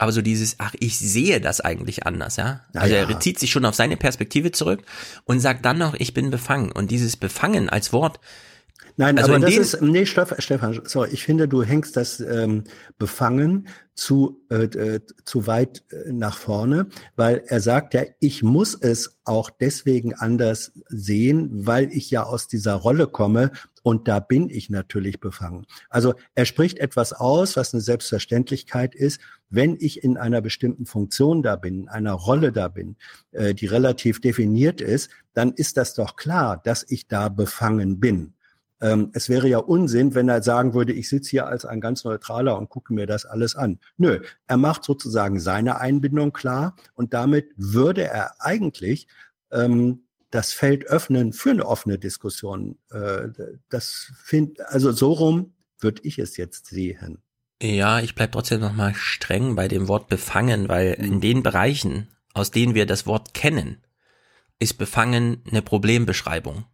Aber 0.00 0.12
so 0.12 0.22
dieses, 0.22 0.56
ach, 0.58 0.74
ich 0.78 0.98
sehe 0.98 1.40
das 1.40 1.60
eigentlich 1.60 2.06
anders, 2.06 2.36
ja. 2.36 2.60
Also 2.74 2.94
ja. 2.94 3.00
er 3.00 3.06
bezieht 3.06 3.38
sich 3.38 3.50
schon 3.50 3.64
auf 3.64 3.74
seine 3.74 3.96
Perspektive 3.96 4.52
zurück 4.52 4.82
und 5.24 5.40
sagt 5.40 5.64
dann 5.64 5.78
noch, 5.78 5.94
ich 5.94 6.14
bin 6.14 6.30
befangen. 6.30 6.72
Und 6.72 6.90
dieses 6.90 7.16
Befangen 7.16 7.68
als 7.68 7.92
Wort, 7.92 8.20
Nein, 9.00 9.16
Also 9.16 9.32
aber 9.32 9.46
das 9.46 9.54
ist, 9.54 9.80
nee, 9.80 10.04
Steff, 10.06 10.34
Stefan, 10.38 10.80
sorry, 10.84 11.10
ich 11.12 11.22
finde, 11.22 11.46
du 11.46 11.62
hängst 11.62 11.96
das 11.96 12.18
ähm, 12.18 12.64
Befangen 12.98 13.68
zu, 13.94 14.44
äh, 14.50 14.64
äh, 14.64 15.00
zu 15.24 15.46
weit 15.46 15.84
äh, 15.90 16.10
nach 16.10 16.36
vorne, 16.36 16.88
weil 17.14 17.44
er 17.46 17.60
sagt 17.60 17.94
ja, 17.94 18.02
ich 18.18 18.42
muss 18.42 18.74
es 18.74 19.16
auch 19.24 19.50
deswegen 19.50 20.14
anders 20.14 20.72
sehen, 20.88 21.48
weil 21.52 21.92
ich 21.92 22.10
ja 22.10 22.24
aus 22.24 22.48
dieser 22.48 22.74
Rolle 22.74 23.06
komme 23.06 23.52
und 23.88 24.06
da 24.06 24.20
bin 24.20 24.50
ich 24.50 24.68
natürlich 24.68 25.18
befangen. 25.18 25.64
Also 25.88 26.12
er 26.34 26.44
spricht 26.44 26.76
etwas 26.76 27.14
aus, 27.14 27.56
was 27.56 27.72
eine 27.72 27.80
Selbstverständlichkeit 27.80 28.94
ist, 28.94 29.18
wenn 29.48 29.78
ich 29.80 30.04
in 30.04 30.18
einer 30.18 30.42
bestimmten 30.42 30.84
Funktion 30.84 31.42
da 31.42 31.56
bin, 31.56 31.84
in 31.84 31.88
einer 31.88 32.12
Rolle 32.12 32.52
da 32.52 32.68
bin, 32.68 32.96
äh, 33.32 33.54
die 33.54 33.64
relativ 33.64 34.20
definiert 34.20 34.82
ist, 34.82 35.08
dann 35.32 35.52
ist 35.52 35.78
das 35.78 35.94
doch 35.94 36.16
klar, 36.16 36.60
dass 36.62 36.84
ich 36.86 37.08
da 37.08 37.30
befangen 37.30 37.98
bin. 37.98 38.34
Ähm, 38.82 39.08
es 39.14 39.30
wäre 39.30 39.48
ja 39.48 39.56
Unsinn, 39.56 40.14
wenn 40.14 40.28
er 40.28 40.42
sagen 40.42 40.74
würde, 40.74 40.92
ich 40.92 41.08
sitze 41.08 41.30
hier 41.30 41.46
als 41.46 41.64
ein 41.64 41.80
ganz 41.80 42.04
Neutraler 42.04 42.58
und 42.58 42.68
gucke 42.68 42.92
mir 42.92 43.06
das 43.06 43.24
alles 43.24 43.56
an. 43.56 43.78
Nö, 43.96 44.20
er 44.48 44.56
macht 44.58 44.84
sozusagen 44.84 45.40
seine 45.40 45.80
Einbindung 45.80 46.34
klar 46.34 46.76
und 46.92 47.14
damit 47.14 47.46
würde 47.56 48.04
er 48.04 48.34
eigentlich 48.38 49.08
ähm, 49.50 50.02
das 50.30 50.52
Feld 50.52 50.86
öffnen 50.86 51.32
für 51.32 51.50
eine 51.50 51.66
offene 51.66 51.98
Diskussion. 51.98 52.78
Äh, 52.90 53.28
das 53.68 54.12
find, 54.22 54.60
also 54.60 54.92
so 54.92 55.12
rum 55.12 55.54
würde 55.78 56.02
ich 56.04 56.18
es 56.18 56.36
jetzt 56.36 56.66
sehen. 56.66 57.22
ja, 57.62 58.00
ich 58.00 58.14
bleib 58.14 58.32
trotzdem 58.32 58.60
nochmal 58.60 58.94
streng 58.94 59.54
bei 59.54 59.68
dem 59.68 59.88
Wort 59.88 60.08
befangen, 60.08 60.68
weil 60.68 60.92
in 60.94 61.20
den 61.20 61.42
Bereichen, 61.42 62.08
aus 62.34 62.50
denen 62.50 62.74
wir 62.74 62.86
das 62.86 63.06
Wort 63.06 63.34
kennen, 63.34 63.78
ist 64.58 64.74
befangen 64.74 65.42
eine 65.48 65.62
Problembeschreibung. 65.62 66.64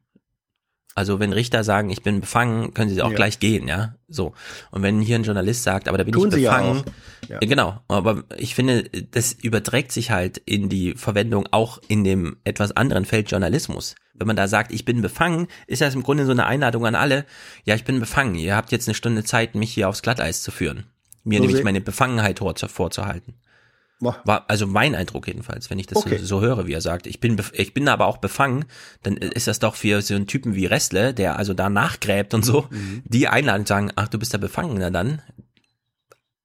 Also 0.97 1.19
wenn 1.19 1.33
Richter 1.33 1.65
sagen, 1.65 1.91
ich 1.91 2.03
bin 2.03 2.21
befangen, 2.21 2.73
können 2.73 2.89
sie 2.89 3.03
auch 3.03 3.11
Ja. 3.11 3.17
gleich 3.17 3.41
gehen, 3.41 3.67
ja. 3.67 3.97
So. 4.09 4.33
Und 4.71 4.83
wenn 4.83 5.01
hier 5.01 5.17
ein 5.17 5.25
Journalist 5.25 5.65
sagt, 5.65 5.89
aber 5.89 5.99
da 5.99 6.05
bin 6.05 6.13
Tun 6.13 6.29
ich 6.29 6.45
befangen. 6.45 6.85
Ja. 7.29 7.39
Ja, 7.41 7.49
Genau. 7.49 7.81
Aber 7.89 8.23
ich 8.37 8.55
finde, 8.55 8.85
das 8.85 9.33
überträgt 9.33 9.91
sich 9.93 10.11
halt 10.13 10.39
in 10.39 10.69
die 10.69 10.95
Verwendung 10.95 11.49
auch 11.51 11.81
in 11.89 12.05
dem 12.05 12.37
etwas 12.45 12.73
anderen 12.73 13.05
Feld 13.07 13.31
Journalismus. 13.31 13.97
Wenn 14.15 14.29
man 14.29 14.37
da 14.37 14.47
sagt, 14.47 14.73
ich 14.73 14.85
bin 14.85 15.03
befangen, 15.03 15.49
ist 15.67 15.81
das 15.81 15.95
im 15.97 16.05
Grunde 16.05 16.27
so 16.27 16.31
eine 16.33 16.47
Einladung 16.47 16.87
an 16.87 16.95
alle. 16.95 17.25
Ja, 17.65 17.75
ich 17.75 17.83
bin 17.85 17.99
befangen. 17.99 18.37
Ihr 18.37 18.55
habt 18.55 18.71
jetzt 18.71 18.87
eine 18.89 18.95
Stunde 18.95 19.25
Zeit, 19.25 19.57
mich 19.57 19.73
hier 19.73 19.89
aufs 19.89 20.03
Glatteis 20.03 20.43
zu 20.43 20.53
führen. 20.53 20.85
Mir 21.25 21.39
So 21.41 21.47
nämlich 21.47 21.65
meine 21.65 21.81
Befangenheit 21.81 22.39
vor- 22.39 22.55
vorzuhalten. 22.57 23.35
War 24.25 24.45
also 24.49 24.67
mein 24.67 24.95
Eindruck 24.95 25.27
jedenfalls, 25.29 25.71
wenn 25.71 25.79
ich 25.79 25.87
das 25.87 25.99
Okay. 25.99 26.19
so, 26.19 26.25
so 26.25 26.41
höre, 26.41 26.67
wie 26.67 26.73
er 26.73 26.81
sagt. 26.81 27.07
Ich 27.07 27.21
bin, 27.21 27.41
ich 27.53 27.73
bin 27.75 27.89
aber 27.89 28.07
auch 28.07 28.19
befangen, 28.19 28.65
dann 29.03 29.17
ist 29.17 29.47
das 29.47 29.59
doch 29.61 29.77
für 29.77 30.03
so 30.03 30.15
einen 30.15 30.27
Typen 30.27 30.55
wie 30.55 30.67
Restle, 30.67 31.15
der 31.15 31.37
also 31.39 31.55
da 31.55 31.71
nachgräbt 31.71 32.35
und 32.35 32.45
so, 32.45 32.67
Mhm. 32.71 33.03
die 33.07 33.29
einladen 33.29 33.67
sagen, 33.67 33.91
ach, 33.97 34.09
du 34.09 34.19
bist 34.19 34.33
der 34.33 34.39
Befangen, 34.39 34.77
na 34.79 34.91
dann 34.91 35.23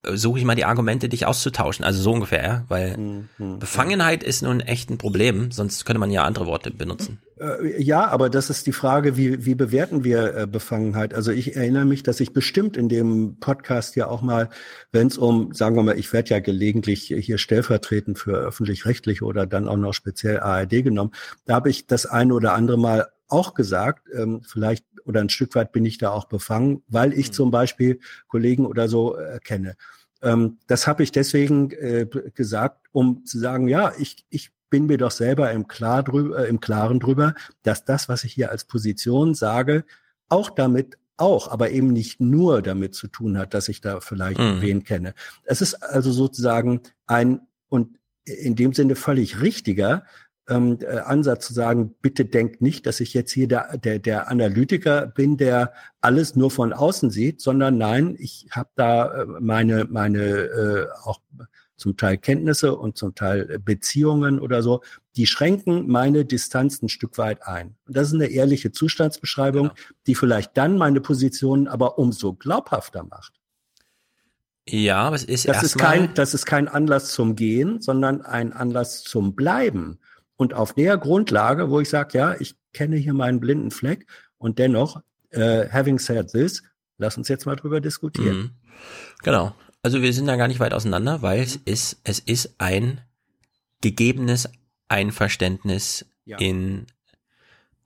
suche 0.06 0.40
ich 0.40 0.46
mal 0.46 0.56
die 0.56 0.66
Argumente, 0.66 1.10
dich 1.10 1.26
auszutauschen. 1.26 1.84
Also 1.84 2.02
so 2.02 2.12
ungefähr, 2.14 2.44
ja, 2.44 2.66
weil 2.70 2.98
Mhm. 2.98 3.60
Befangenheit 3.60 4.24
ist 4.24 4.42
nun 4.42 4.62
echt 4.62 4.90
ein 4.90 4.98
Problem, 4.98 5.52
sonst 5.52 5.86
könnte 5.86 6.00
man 6.00 6.12
ja 6.12 6.24
andere 6.24 6.46
Worte 6.46 6.72
benutzen. 6.72 7.22
Äh, 7.40 7.82
Ja, 7.82 8.08
aber 8.08 8.30
das 8.30 8.50
ist 8.50 8.66
die 8.68 8.72
Frage, 8.72 9.18
wie, 9.18 9.46
wie 9.46 9.56
bewerten 9.56 10.04
wir 10.04 10.36
äh, 10.36 10.48
Befangenheit? 10.48 11.14
Also 11.14 11.32
ich 11.32 11.56
erinnere 11.56 11.86
mich, 11.86 12.04
dass 12.04 12.20
ich 12.20 12.34
bestimmt 12.34 12.78
in 12.78 12.90
dem 12.90 13.38
Podcast 13.40 13.96
ja 13.96 14.08
auch 14.08 14.22
mal, 14.22 14.50
wenn 14.92 15.08
es 15.08 15.18
um, 15.18 15.54
sagen 15.54 15.76
wir 15.76 15.84
mal, 15.84 16.00
ich 16.00 16.12
werde 16.14 16.30
ja 16.30 16.40
gelegentlich 16.40 17.14
hier 17.18 17.38
stellvertretend 17.38 18.20
für 18.20 18.38
öffentlich-rechtliche 18.38 19.24
oder 19.26 19.46
dann 19.46 19.68
auch 19.68 19.78
noch 19.78 19.94
speziell 19.94 20.40
ARD 20.40 20.84
genommen, 20.84 21.12
da 21.46 21.56
habe 21.56 21.70
ich 21.70 21.88
das 21.88 22.06
eine 22.06 22.34
oder 22.34 22.54
andere 22.54 22.78
Mal 22.78 23.08
auch 23.30 23.54
gesagt, 23.54 24.08
ähm, 24.14 24.42
vielleicht 24.44 24.86
oder 25.06 25.22
ein 25.22 25.30
Stück 25.30 25.56
weit 25.56 25.72
bin 25.72 25.86
ich 25.86 25.98
da 25.98 26.10
auch 26.12 26.26
befangen, 26.26 26.84
weil 26.88 27.14
ich 27.14 27.32
zum 27.32 27.52
Beispiel 27.52 28.00
Kollegen 28.28 28.66
oder 28.66 28.88
so 28.90 29.18
äh, 29.18 29.40
kenne. 29.44 29.76
Ähm, 30.22 30.58
das 30.68 30.88
habe 30.88 31.04
ich 31.04 31.12
deswegen 31.12 31.72
äh, 31.72 32.06
gesagt, 32.36 32.88
um 32.92 33.26
zu 33.26 33.40
sagen, 33.40 33.68
ja, 33.68 33.94
ich, 33.98 34.26
ich 34.30 34.52
bin 34.70 34.86
mir 34.86 34.98
doch 34.98 35.12
selber 35.12 35.52
im, 35.52 35.68
Klar 35.68 36.04
drüber, 36.04 36.40
äh, 36.40 36.50
im 36.50 36.60
Klaren 36.60 37.00
drüber, 37.00 37.36
dass 37.64 37.86
das, 37.86 38.10
was 38.10 38.24
ich 38.24 38.34
hier 38.34 38.52
als 38.52 38.66
Position 38.66 39.34
sage, 39.34 39.86
auch 40.28 40.50
damit 40.50 40.98
auch, 41.18 41.50
aber 41.50 41.72
eben 41.72 41.88
nicht 41.88 42.22
nur 42.22 42.62
damit 42.62 42.96
zu 42.96 43.08
tun 43.08 43.38
hat, 43.38 43.54
dass 43.54 43.68
ich 43.68 43.82
da 43.82 44.00
vielleicht 44.00 44.40
Mhm. 44.40 44.62
wen 44.62 44.84
kenne. 44.84 45.14
Es 45.44 45.62
ist 45.62 45.76
also 45.76 46.12
sozusagen 46.12 46.82
ein 47.08 47.42
und 47.68 47.98
in 48.24 48.56
dem 48.56 48.74
Sinne 48.74 48.96
völlig 48.96 49.42
richtiger 49.42 50.06
ähm, 50.50 50.80
äh, 50.82 51.00
Ansatz 51.00 51.48
zu 51.48 51.54
sagen, 51.54 51.96
bitte 52.02 52.26
denkt 52.26 52.62
nicht, 52.62 52.86
dass 52.86 53.00
ich 53.00 53.14
jetzt 53.14 53.32
hier 53.32 53.48
der, 53.48 53.78
der, 53.78 54.00
der 54.00 54.30
Analytiker 54.30 55.08
bin, 55.08 55.38
der 55.38 55.74
alles 56.02 56.36
nur 56.36 56.52
von 56.52 56.74
außen 56.74 57.10
sieht, 57.12 57.42
sondern 57.42 57.78
nein, 57.78 58.16
ich 58.20 58.48
habe 58.52 58.70
da 58.76 59.22
äh, 59.22 59.26
meine, 59.40 59.86
meine 59.86 60.20
äh, 60.24 60.88
auch 61.04 61.20
zum 61.80 61.98
Teil 61.98 62.18
Kenntnisse 62.18 62.76
und 62.76 62.98
zum 62.98 63.16
Teil 63.16 63.50
äh, 63.50 63.58
Beziehungen 63.58 64.40
oder 64.40 64.62
so, 64.62 64.82
die 65.16 65.26
schränken 65.26 65.88
meine 65.88 66.26
Distanz 66.26 66.82
ein 66.82 66.90
Stück 66.90 67.18
weit 67.18 67.48
ein. 67.48 67.76
Und 67.88 67.98
das 67.98 68.10
ist 68.10 68.14
eine 68.14 68.28
ehrliche 68.28 68.72
Zustandsbeschreibung, 68.72 69.70
Genau. 69.70 69.80
die 70.06 70.16
vielleicht 70.16 70.58
dann 70.58 70.78
meine 70.78 71.02
Position 71.02 71.68
aber 71.68 71.98
umso 71.98 72.34
glaubhafter 72.34 73.04
macht. 73.04 73.34
Ja, 74.68 75.02
aber 75.02 75.16
es 75.16 75.24
ist 75.24 75.48
Das 75.48 75.64
ist 75.64 75.78
kein, 75.78 76.14
das 76.14 76.34
ist 76.34 76.46
kein 76.46 76.68
Anlass 76.68 77.12
zum 77.14 77.36
Gehen, 77.36 77.82
sondern 77.82 78.22
ein 78.22 78.54
Anlass 78.54 79.02
zum 79.04 79.36
Bleiben. 79.36 80.00
Und 80.40 80.54
auf 80.54 80.72
der 80.72 80.98
Grundlage, 80.98 81.70
wo 81.70 81.82
ich 81.82 81.90
sage, 81.90 82.18
ja, 82.18 82.34
ich 82.40 82.56
kenne 82.72 82.96
hier 82.96 83.14
meinen 83.14 83.42
blinden 83.42 83.72
Fleck 83.72 84.08
und 84.38 84.58
dennoch, 84.58 85.02
äh, 85.32 85.68
having 85.70 86.00
said 86.00 86.32
this, 86.32 86.64
lass 86.98 87.18
uns 87.18 87.28
jetzt 87.28 87.46
mal 87.46 87.58
drüber 87.58 87.82
diskutieren. 87.82 88.38
Mhm. 88.38 88.52
Genau. 89.22 89.54
Also 89.84 90.02
wir 90.02 90.14
sind 90.14 90.28
da 90.28 90.38
gar 90.38 90.48
nicht 90.48 90.62
weit 90.62 90.74
auseinander, 90.74 91.22
weil 91.22 91.42
es 91.42 91.58
ist, 91.58 92.00
es 92.06 92.20
ist 92.20 92.56
ein 92.58 93.02
gegebenes 93.82 94.48
Einverständnis 94.88 96.06
Ja. 96.24 96.38
in, 96.38 96.86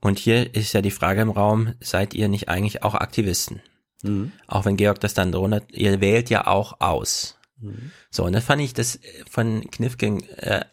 und 0.00 0.20
hier 0.20 0.54
ist 0.54 0.74
ja 0.74 0.80
die 0.80 0.92
Frage 0.92 1.22
im 1.22 1.30
Raum, 1.30 1.74
seid 1.80 2.14
ihr 2.14 2.28
nicht 2.28 2.48
eigentlich 2.48 2.84
auch 2.84 2.94
Aktivisten? 2.94 3.62
Mhm. 4.04 4.30
Auch 4.46 4.64
wenn 4.64 4.76
Georg 4.76 5.00
das 5.00 5.14
dann 5.14 5.32
drunter, 5.32 5.62
ihr 5.72 6.00
wählt 6.00 6.30
ja 6.30 6.46
auch 6.46 6.80
aus. 6.80 7.36
Mhm. 7.60 7.90
So, 8.12 8.24
und 8.24 8.32
das 8.32 8.44
fand 8.44 8.62
ich 8.62 8.74
das 8.74 9.00
von 9.28 9.68
Knifking, 9.72 10.22
äh, 10.36 10.64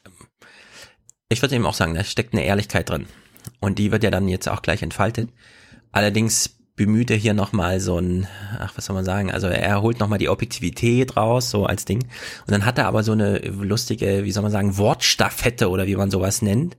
ich 1.32 1.42
würde 1.42 1.56
eben 1.56 1.66
auch 1.66 1.74
sagen, 1.74 1.96
da 1.96 2.04
steckt 2.04 2.34
eine 2.34 2.44
Ehrlichkeit 2.44 2.90
drin. 2.90 3.06
Und 3.60 3.80
die 3.80 3.92
wird 3.92 4.04
ja 4.04 4.12
dann 4.12 4.28
jetzt 4.28 4.48
auch 4.50 4.62
gleich 4.62 4.84
entfaltet. 4.84 5.30
Allerdings 5.92 6.58
bemüht 6.76 7.12
er 7.12 7.18
hier 7.18 7.34
nochmal 7.34 7.80
so 7.80 8.00
ein, 8.00 8.28
ach, 8.60 8.74
was 8.76 8.86
soll 8.86 8.96
man 8.96 9.06
sagen, 9.06 9.32
also 9.32 9.48
er 9.48 9.82
holt 9.82 10.00
nochmal 10.00 10.20
die 10.20 10.30
Objektivität 10.30 11.18
raus, 11.18 11.50
so 11.50 11.66
als 11.66 11.86
Ding. 11.86 12.04
Und 12.04 12.52
dann 12.52 12.66
hat 12.66 12.78
er 12.78 12.88
aber 12.88 13.04
so 13.04 13.12
eine 13.12 13.40
lustige, 13.40 14.24
wie 14.24 14.32
soll 14.32 14.44
man 14.44 14.52
sagen, 14.52 14.78
Wortstaffette 14.78 15.70
oder 15.70 15.86
wie 15.88 15.96
man 15.96 16.12
sowas 16.12 16.42
nennt, 16.42 16.78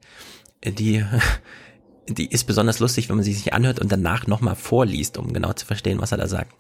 die, 0.65 1.05
die 2.09 2.31
ist 2.31 2.45
besonders 2.45 2.81
lustig, 2.81 3.09
wenn 3.09 3.17
man 3.17 3.25
sie 3.25 3.35
sich 3.35 3.53
anhört 3.53 3.81
und 3.81 3.93
danach 3.93 4.27
nochmal 4.27 4.57
vorliest, 4.57 5.19
um 5.19 5.33
genau 5.33 5.53
zu 5.53 5.67
verstehen, 5.67 6.01
was 6.01 6.13
er 6.13 6.19
da 6.19 6.27
sagt. 6.27 6.53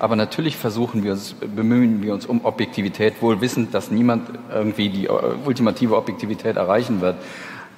Aber 0.00 0.16
natürlich 0.16 0.56
versuchen 0.56 1.04
wir 1.04 1.12
uns, 1.12 1.34
bemühen 1.34 2.02
wir 2.02 2.14
uns 2.14 2.24
um 2.24 2.44
Objektivität, 2.44 3.20
wohl 3.20 3.42
wissend, 3.42 3.74
dass 3.74 3.90
niemand 3.90 4.30
irgendwie 4.52 4.88
die 4.88 5.06
äh, 5.06 5.10
ultimative 5.44 5.94
Objektivität 5.94 6.56
erreichen 6.56 7.02
wird. 7.02 7.16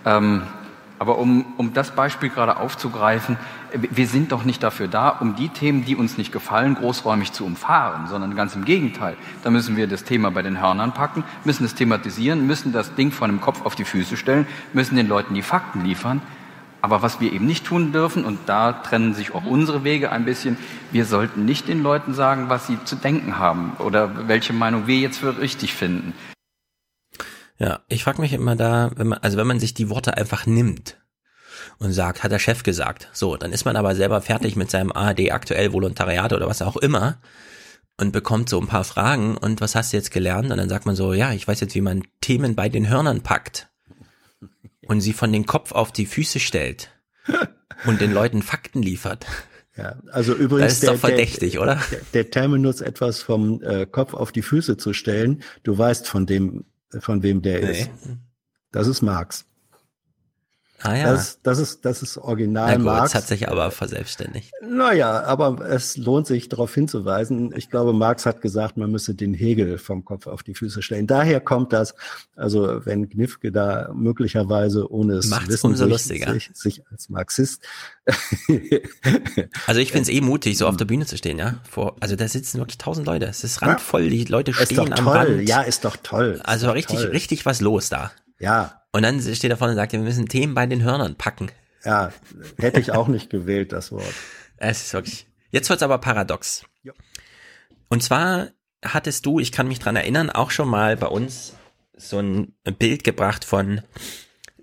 Ähm, 0.06 0.42
aber 1.00 1.18
um, 1.18 1.44
um 1.56 1.74
das 1.74 1.90
Beispiel 1.90 2.28
gerade 2.28 2.58
aufzugreifen, 2.58 3.36
wir 3.72 4.06
sind 4.06 4.30
doch 4.30 4.44
nicht 4.44 4.62
dafür 4.62 4.86
da, 4.86 5.08
um 5.08 5.34
die 5.34 5.48
Themen, 5.48 5.84
die 5.84 5.96
uns 5.96 6.16
nicht 6.16 6.30
gefallen, 6.30 6.76
großräumig 6.76 7.32
zu 7.32 7.44
umfahren, 7.44 8.06
sondern 8.06 8.36
ganz 8.36 8.54
im 8.54 8.64
Gegenteil. 8.64 9.16
Da 9.42 9.50
müssen 9.50 9.76
wir 9.76 9.88
das 9.88 10.04
Thema 10.04 10.30
bei 10.30 10.42
den 10.42 10.62
Hörnern 10.62 10.94
packen, 10.94 11.24
müssen 11.42 11.64
es 11.64 11.74
thematisieren, 11.74 12.46
müssen 12.46 12.72
das 12.72 12.94
Ding 12.94 13.10
von 13.10 13.30
dem 13.30 13.40
Kopf 13.40 13.66
auf 13.66 13.74
die 13.74 13.84
Füße 13.84 14.16
stellen, 14.16 14.46
müssen 14.72 14.94
den 14.94 15.08
Leuten 15.08 15.34
die 15.34 15.42
Fakten 15.42 15.84
liefern. 15.84 16.22
Aber 16.83 17.01
was 17.01 17.20
wir 17.20 17.33
eben 17.33 17.47
nicht 17.47 17.64
tun 17.64 17.93
dürfen, 17.93 18.24
und 18.24 18.41
da 18.47 18.72
trennen 18.72 19.14
sich 19.14 19.33
auch 19.35 19.45
unsere 19.45 19.85
Wege 19.85 20.11
ein 20.11 20.24
bisschen, 20.24 20.59
wir 20.91 21.05
sollten 21.05 21.45
nicht 21.45 21.68
den 21.68 21.83
Leuten 21.83 22.12
sagen, 22.12 22.49
was 22.49 22.66
sie 22.66 22.76
zu 22.85 22.97
denken 22.97 23.39
haben 23.39 23.76
oder 23.78 24.28
welche 24.28 24.53
Meinung 24.53 24.89
wir 24.89 24.99
jetzt 24.99 25.18
für 25.18 25.39
richtig 25.39 25.74
finden. 25.74 26.12
Ja, 27.57 27.80
ich 27.87 28.03
frage 28.03 28.20
mich 28.20 28.33
immer 28.33 28.57
da, 28.57 28.91
wenn 28.97 29.07
man, 29.07 29.20
also 29.20 29.39
wenn 29.39 29.47
man 29.47 29.61
sich 29.61 29.74
die 29.74 29.89
Worte 29.89 30.16
einfach 30.16 30.45
nimmt 30.45 30.99
und 31.78 31.93
sagt, 31.93 32.24
hat 32.24 32.33
der 32.33 32.41
Chef 32.41 32.64
gesagt. 32.64 33.09
So, 33.12 33.37
dann 33.37 33.53
ist 33.53 33.64
man 33.64 33.76
aber 33.76 33.95
selber 33.95 34.20
fertig 34.20 34.57
mit 34.57 34.68
seinem 34.68 34.91
ARD 34.91 35.30
aktuell 35.30 35.72
Volontariat 35.72 36.33
oder 36.33 36.49
was 36.49 36.62
auch 36.62 36.76
immer 36.76 37.18
und 37.97 38.11
bekommt 38.11 38.49
so 38.49 38.61
ein 38.61 38.66
paar 38.66 38.83
Fragen 38.83 39.37
und 39.37 39.61
was 39.61 39.76
hast 39.76 39.93
du 39.93 39.97
jetzt 39.97 40.11
gelernt? 40.11 40.51
Und 40.51 40.57
dann 40.57 40.68
sagt 40.68 40.87
man 40.87 40.97
so, 40.97 41.12
ja, 41.12 41.33
ich 41.33 41.47
weiß 41.47 41.61
jetzt, 41.61 41.76
wie 41.76 41.80
man 41.80 42.03
Themen 42.20 42.57
bei 42.57 42.68
den 42.68 42.89
Hörnern 42.89 43.20
packt 43.20 43.68
und 44.87 45.01
sie 45.01 45.12
von 45.12 45.33
den 45.33 45.47
Kopf 45.47 45.72
auf 45.72 45.93
die 45.93 46.07
Füße 46.07 46.41
stellt 46.41 46.91
und 47.87 48.01
den 48.01 48.12
Leuten 48.12 48.43
Fakten 48.43 48.83
liefert. 48.83 49.26
Ja, 49.76 49.97
also 50.11 50.35
übrigens. 50.35 50.66
Das 50.66 50.72
ist 50.74 50.83
der, 50.83 50.93
doch 50.93 50.99
verdächtig, 50.99 51.53
der, 51.53 51.62
oder? 51.62 51.80
Der, 51.91 52.01
der 52.12 52.30
Terminus 52.30 52.80
etwas 52.80 53.22
vom 53.22 53.62
äh, 53.62 53.87
Kopf 53.87 54.12
auf 54.14 54.33
die 54.33 54.43
Füße 54.43 54.76
zu 54.76 54.93
stellen. 54.93 55.43
Du 55.62 55.76
weißt 55.76 56.09
von 56.09 56.26
dem, 56.26 56.64
von 56.99 57.22
wem 57.22 57.41
der 57.41 57.62
nee. 57.62 57.80
ist. 57.80 57.91
Das 58.70 58.87
ist 58.87 59.03
Marx. 59.03 59.47
Ah 60.85 60.97
ja. 60.97 61.12
Das, 61.12 61.41
das 61.43 61.59
ist, 61.59 61.85
das 61.85 62.03
ist 62.03 62.18
original 62.18 62.66
Na 62.70 62.76
gut, 62.76 62.85
Marx. 62.85 63.14
hat 63.14 63.26
sich 63.26 63.49
aber 63.49 63.70
verselbstständigt. 63.70 64.51
Naja, 64.62 65.22
aber 65.24 65.61
es 65.68 65.97
lohnt 65.97 66.26
sich 66.26 66.49
darauf 66.49 66.74
hinzuweisen. 66.74 67.53
Ich 67.57 67.70
glaube, 67.70 67.93
Marx 67.93 68.26
hat 68.26 68.41
gesagt, 68.41 68.76
man 68.76 68.91
müsse 68.91 69.14
den 69.14 69.33
Hegel 69.35 69.78
vom 69.78 70.05
Kopf 70.05 70.26
auf 70.26 70.43
die 70.43 70.55
Füße 70.55 70.83
stellen. 70.83 71.07
Daher 71.07 71.41
kommt 71.41 71.72
das, 71.72 71.95
also 72.37 72.85
wenn 72.85 73.09
Gnifke 73.09 73.53
da 73.53 73.91
möglicherweise 73.95 74.91
ohne 74.91 75.14
es 75.14 75.28
Macht's 75.28 75.49
wissen 75.49 75.66
umso 75.68 75.87
lustiger. 75.87 76.33
sich, 76.33 76.51
sich 76.55 76.83
als 76.91 77.09
Marxist. 77.09 77.62
Also 79.66 79.80
ich 79.80 79.93
find's 79.93 80.09
eh 80.09 80.20
mutig, 80.20 80.59
so 80.59 80.66
auf 80.66 80.76
der 80.76 80.85
Bühne 80.85 81.07
zu 81.07 81.16
stehen, 81.16 81.39
ja. 81.39 81.55
Vor, 81.68 81.97
also 82.01 82.16
da 82.16 82.26
sitzen 82.28 82.59
wirklich 82.59 82.78
tausend 82.78 83.07
Leute. 83.07 83.26
Es 83.26 83.45
ist 83.45 83.62
randvoll, 83.62 84.09
die 84.11 84.24
Leute 84.24 84.51
ist 84.51 84.62
stehen 84.64 84.76
doch 84.76 84.91
am 84.91 85.05
toll. 85.05 85.16
Rand. 85.16 85.49
Ja, 85.49 85.62
ist 85.62 85.85
doch 85.85 85.97
toll. 86.03 86.33
Ist 86.37 86.47
Also 86.47 86.70
richtig, 86.70 86.99
toll. 87.01 87.07
richtig 87.11 87.47
was 87.47 87.61
los 87.61 87.89
da. 87.89 88.11
Ja, 88.39 88.82
Und 88.93 89.03
dann 89.03 89.20
steht 89.20 89.51
er 89.51 89.57
vorne 89.57 89.72
und 89.72 89.76
sagt, 89.76 89.93
wir 89.93 89.99
müssen 89.99 90.28
Themen 90.28 90.55
bei 90.55 90.66
den 90.66 90.82
Hörnern 90.82 91.16
packen. 91.16 91.51
ja, 91.84 92.12
hätte 92.59 92.80
ich 92.80 92.93
auch 92.93 93.09
nicht 93.09 93.30
gewählt, 93.30 93.72
das 93.72 93.90
Wort. 93.90 94.14
Es 94.59 94.82
ist 94.84 94.93
wirklich. 94.93 95.26
Jetzt 95.51 95.68
wird's 95.70 95.82
aber 95.82 95.99
paradox. 95.99 96.64
Ja. 96.82 96.93
Und 97.88 98.03
zwar 98.03 98.49
hattest 98.84 99.26
du, 99.26 99.38
ich 99.38 99.53
kann 99.53 99.68
mich 99.68 99.78
dran 99.78 99.97
erinnern, 99.97 100.30
auch 100.30 100.51
schon 100.51 100.68
mal 100.68 100.97
bei 100.97 101.07
uns 101.09 101.55
so 101.97 102.18
ein 102.18 102.55
Bild 102.78 103.05
gebracht 103.05 103.45
von 103.45 103.82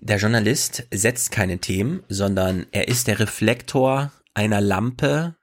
der 0.02 0.16
Journalist 0.16 0.86
setzt 0.90 1.30
keine 1.30 1.58
Themen, 1.58 2.02
sondern 2.08 2.66
er 2.72 2.88
ist 2.88 3.06
der 3.06 3.20
Reflektor 3.20 4.12
einer 4.32 4.60
Lampe, 4.60 5.36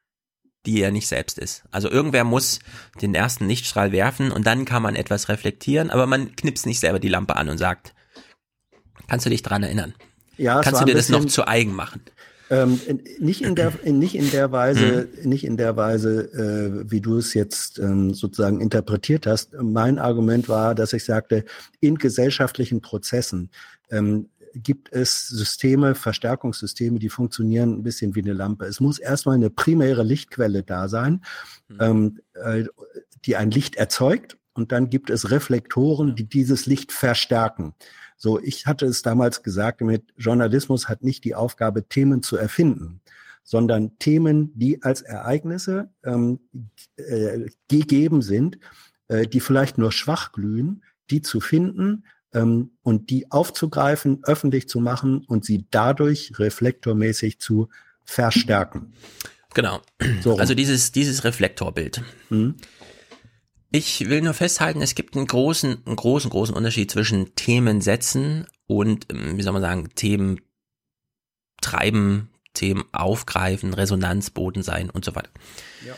die 0.66 0.82
er 0.82 0.92
nicht 0.92 1.08
selbst 1.08 1.38
ist. 1.38 1.64
Also 1.72 1.90
irgendwer 1.90 2.24
muss 2.24 2.60
den 3.00 3.14
ersten 3.14 3.48
Lichtstrahl 3.48 3.92
werfen 3.92 4.32
und 4.32 4.48
dann 4.48 4.66
kann 4.66 4.82
man 4.82 4.96
etwas 4.96 5.30
reflektieren, 5.30 5.92
aber 5.92 6.08
man 6.08 6.36
knipst 6.36 6.66
nicht 6.66 6.80
selber 6.80 7.00
die 7.00 7.08
Lampe 7.08 7.36
an 7.36 7.50
und 7.50 7.58
sagt, 7.58 7.94
kannst 9.08 9.26
du 9.26 9.30
dich 9.30 9.41
dran 9.43 9.64
erinnern? 9.64 9.93
Ja, 10.38 10.62
Kannst 10.62 10.82
du 10.82 10.86
dir 10.86 10.93
das 10.95 11.10
noch 11.10 11.20
bisschen- 11.20 11.30
zu 11.32 11.47
eigen 11.47 11.74
machen? 11.74 12.01
Ähm, 12.49 12.80
nicht 13.20 13.41
in 13.41 13.55
der, 13.55 13.74
nicht 13.84 14.16
in 14.16 14.32
der 14.32 14.51
Weise, 14.53 15.10
Mhm. 15.22 15.30
nicht 15.30 15.43
in 15.43 15.58
der 15.58 15.76
Weise, 15.76 16.32
äh, 16.86 16.89
wie 16.89 17.01
du 17.01 17.18
es 17.18 17.34
jetzt 17.34 17.78
ähm, 17.80 18.14
sozusagen 18.14 18.62
interpretiert 18.62 19.28
hast. 19.28 19.53
Mein 19.62 19.99
Argument 19.99 20.47
war, 20.47 20.74
dass 20.74 20.93
ich 20.93 21.03
sagte, 21.03 21.43
in 21.82 21.95
gesellschaftlichen 21.97 22.80
Prozessen 22.80 23.49
ähm, 23.91 24.30
gibt 24.53 24.93
es 24.93 25.28
Systeme, 25.28 25.93
Verstärkungssysteme, 25.93 26.99
die 26.99 27.10
funktionieren 27.10 27.74
ein 27.80 27.84
bisschen 27.84 28.16
wie 28.16 28.22
eine 28.24 28.34
Lampe. 28.34 28.66
Es 28.66 28.80
muss 28.80 28.97
erstmal 28.97 29.36
eine 29.36 29.49
primäre 29.49 30.03
Lichtquelle 30.03 30.64
da 30.64 30.88
sein, 30.88 31.22
ähm, 31.82 32.22
äh, 32.34 32.64
die 33.26 33.36
ein 33.36 33.51
Licht 33.51 33.76
erzeugt. 33.76 34.38
Und 34.53 34.72
dann 34.72 34.89
gibt 34.89 35.10
es 35.10 35.30
Reflektoren, 35.32 36.16
die 36.16 36.24
dieses 36.24 36.66
Licht 36.66 36.91
verstärken. 36.91 37.74
So, 38.18 38.39
ich 38.41 38.65
hatte 38.65 38.88
es 38.88 39.03
damals 39.03 39.43
gesagt, 39.43 39.82
mit 39.82 40.03
Journalismus 40.18 40.89
hat 40.89 41.03
nicht 41.03 41.24
die 41.24 41.36
Aufgabe, 41.36 41.88
Themen 41.88 42.24
zu 42.24 42.36
erfinden, 42.36 43.01
sondern 43.43 43.97
Themen, 43.99 44.51
die 44.57 44.82
als 44.82 45.03
Ereignisse 45.03 45.89
ähm, 46.03 46.39
äh, 46.97 47.45
gegeben 47.68 48.22
sind, 48.24 48.59
äh, 49.07 49.28
die 49.28 49.39
vielleicht 49.39 49.78
nur 49.78 49.91
schwach 49.91 50.32
glühen, 50.32 50.84
die 51.11 51.22
zu 51.22 51.39
finden 51.39 52.05
ähm, 52.34 52.72
und 52.82 53.11
die 53.11 53.32
aufzugreifen, 53.32 54.22
öffentlich 54.24 54.68
zu 54.68 54.80
machen 54.80 55.24
und 55.28 55.45
sie 55.45 55.68
dadurch 55.70 56.34
reflektormäßig 56.39 57.39
zu 57.39 57.70
verstärken. 58.03 58.93
Genau. 59.53 59.82
So. 60.22 60.38
Also 60.38 60.53
dieses, 60.53 60.91
dieses 60.91 61.24
Reflektorbild. 61.24 62.01
Mhm. 62.30 62.55
Ich 63.72 64.09
will 64.09 64.22
nur 64.22 64.34
festhalten, 64.34 64.82
es 64.82 64.95
gibt 64.95 65.15
einen 65.15 65.28
großen, 65.28 65.84
einen 65.86 65.95
großen, 65.95 66.30
großen 66.30 66.55
Unterschied 66.55 66.89
zwischen 66.89 67.36
Themen 67.36 67.82
setzen 67.82 68.47
und, 68.65 69.07
ähm, 69.11 69.38
wie 69.38 69.41
soll 69.41 69.53
man 69.53 69.61
sagen, 69.61 69.89
Themen 69.95 70.39
treiben, 71.61 72.30
Themen 72.53 72.86
aufgreifen, 72.91 73.74
Resonanzboden 73.74 74.63
sein 74.63 74.89
und 74.89 75.03
so 75.03 75.15
weiter. 75.15 75.30
Ja. 75.86 75.95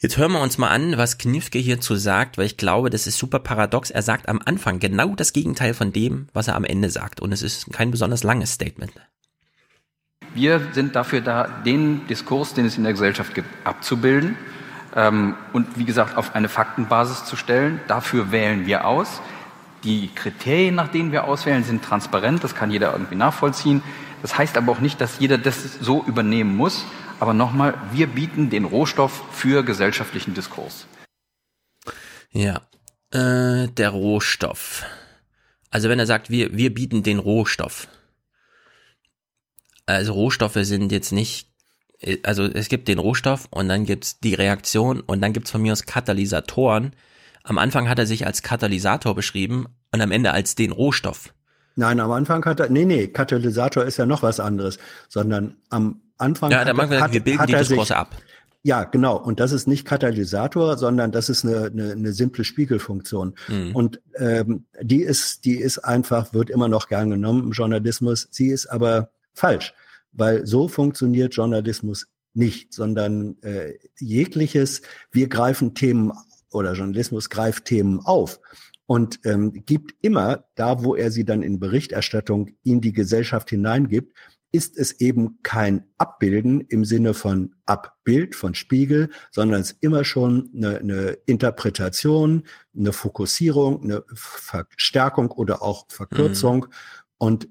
Jetzt 0.00 0.16
hören 0.16 0.32
wir 0.32 0.40
uns 0.40 0.58
mal 0.58 0.68
an, 0.68 0.96
was 0.96 1.18
Knifke 1.18 1.58
hierzu 1.58 1.96
sagt, 1.96 2.38
weil 2.38 2.46
ich 2.46 2.56
glaube, 2.56 2.88
das 2.88 3.08
ist 3.08 3.18
super 3.18 3.40
paradox. 3.40 3.90
Er 3.90 4.02
sagt 4.02 4.28
am 4.28 4.40
Anfang 4.44 4.78
genau 4.78 5.16
das 5.16 5.32
Gegenteil 5.32 5.74
von 5.74 5.92
dem, 5.92 6.28
was 6.32 6.46
er 6.46 6.54
am 6.54 6.64
Ende 6.64 6.90
sagt. 6.90 7.20
Und 7.20 7.32
es 7.32 7.42
ist 7.42 7.72
kein 7.72 7.90
besonders 7.90 8.22
langes 8.22 8.52
Statement. 8.52 8.92
Wir 10.34 10.68
sind 10.72 10.94
dafür 10.94 11.20
da, 11.20 11.48
den 11.64 12.06
Diskurs, 12.06 12.54
den 12.54 12.66
es 12.66 12.76
in 12.76 12.84
der 12.84 12.92
Gesellschaft 12.92 13.34
gibt, 13.34 13.48
abzubilden 13.64 14.36
ähm, 14.98 15.36
und 15.52 15.78
wie 15.78 15.84
gesagt 15.84 16.16
auf 16.16 16.34
eine 16.34 16.48
Faktenbasis 16.48 17.24
zu 17.24 17.36
stellen. 17.36 17.80
Dafür 17.86 18.32
wählen 18.32 18.66
wir 18.66 18.84
aus. 18.84 19.20
Die 19.84 20.10
Kriterien, 20.12 20.74
nach 20.74 20.88
denen 20.88 21.12
wir 21.12 21.24
auswählen, 21.24 21.62
sind 21.62 21.84
transparent. 21.84 22.42
Das 22.42 22.56
kann 22.56 22.72
jeder 22.72 22.92
irgendwie 22.92 23.14
nachvollziehen. 23.14 23.80
Das 24.22 24.36
heißt 24.36 24.56
aber 24.56 24.72
auch 24.72 24.80
nicht, 24.80 25.00
dass 25.00 25.20
jeder 25.20 25.38
das 25.38 25.78
so 25.80 26.02
übernehmen 26.04 26.56
muss. 26.56 26.84
Aber 27.20 27.32
nochmal, 27.32 27.74
wir 27.92 28.08
bieten 28.08 28.50
den 28.50 28.64
Rohstoff 28.64 29.22
für 29.30 29.62
gesellschaftlichen 29.62 30.34
Diskurs. 30.34 30.86
Ja, 32.32 32.62
äh, 33.12 33.68
der 33.68 33.90
Rohstoff. 33.90 34.84
Also 35.70 35.88
wenn 35.88 36.00
er 36.00 36.06
sagt, 36.06 36.28
wir, 36.28 36.56
wir 36.56 36.74
bieten 36.74 37.04
den 37.04 37.20
Rohstoff. 37.20 37.86
Also 39.86 40.12
Rohstoffe 40.12 40.58
sind 40.62 40.90
jetzt 40.90 41.12
nicht, 41.12 41.47
also 42.22 42.44
es 42.44 42.68
gibt 42.68 42.88
den 42.88 42.98
Rohstoff 42.98 43.48
und 43.50 43.68
dann 43.68 43.84
gibt's 43.84 44.20
die 44.20 44.34
Reaktion 44.34 45.00
und 45.00 45.20
dann 45.20 45.32
gibt's 45.32 45.50
von 45.50 45.62
mir 45.62 45.72
aus 45.72 45.84
Katalysatoren. 45.84 46.92
Am 47.42 47.58
Anfang 47.58 47.88
hat 47.88 47.98
er 47.98 48.06
sich 48.06 48.26
als 48.26 48.42
Katalysator 48.42 49.14
beschrieben 49.14 49.66
und 49.92 50.00
am 50.00 50.12
Ende 50.12 50.32
als 50.32 50.54
den 50.54 50.70
Rohstoff. 50.70 51.32
Nein, 51.76 52.00
am 52.00 52.10
Anfang 52.10 52.44
hat 52.44 52.60
er, 52.60 52.70
nee, 52.70 52.84
nee, 52.84 53.06
Katalysator 53.08 53.84
ist 53.84 53.96
ja 53.96 54.06
noch 54.06 54.22
was 54.22 54.40
anderes, 54.40 54.78
sondern 55.08 55.56
am 55.70 56.00
Anfang 56.18 56.50
Ja, 56.50 56.60
hat, 56.60 56.68
da 56.68 56.74
machen 56.74 56.90
wir, 56.90 57.00
hat, 57.00 57.12
wir 57.12 57.20
bilden 57.20 57.38
hat 57.38 57.48
die 57.48 57.54
er 57.54 57.60
sich, 57.60 57.68
Diskurse 57.68 57.96
ab. 57.96 58.16
Ja, 58.62 58.84
genau. 58.84 59.16
Und 59.16 59.38
das 59.40 59.52
ist 59.52 59.68
nicht 59.68 59.84
Katalysator, 59.86 60.76
sondern 60.76 61.12
das 61.12 61.28
ist 61.28 61.44
eine, 61.44 61.66
eine, 61.66 61.92
eine 61.92 62.12
simple 62.12 62.44
Spiegelfunktion. 62.44 63.34
Mhm. 63.46 63.74
Und 63.74 64.00
ähm, 64.16 64.66
die 64.82 65.02
ist, 65.02 65.44
die 65.44 65.56
ist 65.56 65.78
einfach, 65.78 66.32
wird 66.34 66.50
immer 66.50 66.68
noch 66.68 66.88
gern 66.88 67.10
genommen 67.10 67.44
im 67.44 67.52
Journalismus. 67.52 68.28
Sie 68.30 68.48
ist 68.48 68.66
aber 68.66 69.10
falsch, 69.32 69.72
weil 70.12 70.46
so 70.46 70.68
funktioniert 70.68 71.34
Journalismus 71.34 72.06
nicht, 72.34 72.72
sondern 72.72 73.40
äh, 73.42 73.74
jegliches, 73.98 74.82
wir 75.10 75.28
greifen 75.28 75.74
Themen 75.74 76.12
oder 76.52 76.72
Journalismus 76.74 77.30
greift 77.30 77.66
Themen 77.66 78.00
auf 78.00 78.40
und 78.86 79.20
ähm, 79.24 79.52
gibt 79.66 79.94
immer 80.00 80.44
da, 80.54 80.82
wo 80.82 80.94
er 80.94 81.10
sie 81.10 81.24
dann 81.24 81.42
in 81.42 81.60
Berichterstattung 81.60 82.50
in 82.62 82.80
die 82.80 82.92
Gesellschaft 82.92 83.50
hineingibt, 83.50 84.14
ist 84.50 84.78
es 84.78 85.00
eben 85.00 85.40
kein 85.42 85.84
Abbilden 85.98 86.62
im 86.62 86.84
Sinne 86.84 87.12
von 87.12 87.54
Abbild, 87.66 88.34
von 88.34 88.54
Spiegel, 88.54 89.10
sondern 89.30 89.60
es 89.60 89.72
ist 89.72 89.82
immer 89.82 90.04
schon 90.04 90.50
eine, 90.54 90.78
eine 90.78 91.18
Interpretation, 91.26 92.44
eine 92.74 92.94
Fokussierung, 92.94 93.82
eine 93.82 94.04
Verstärkung 94.14 95.30
oder 95.30 95.62
auch 95.62 95.84
Verkürzung. 95.90 96.60
Mhm. 96.60 96.72
Und 97.18 97.48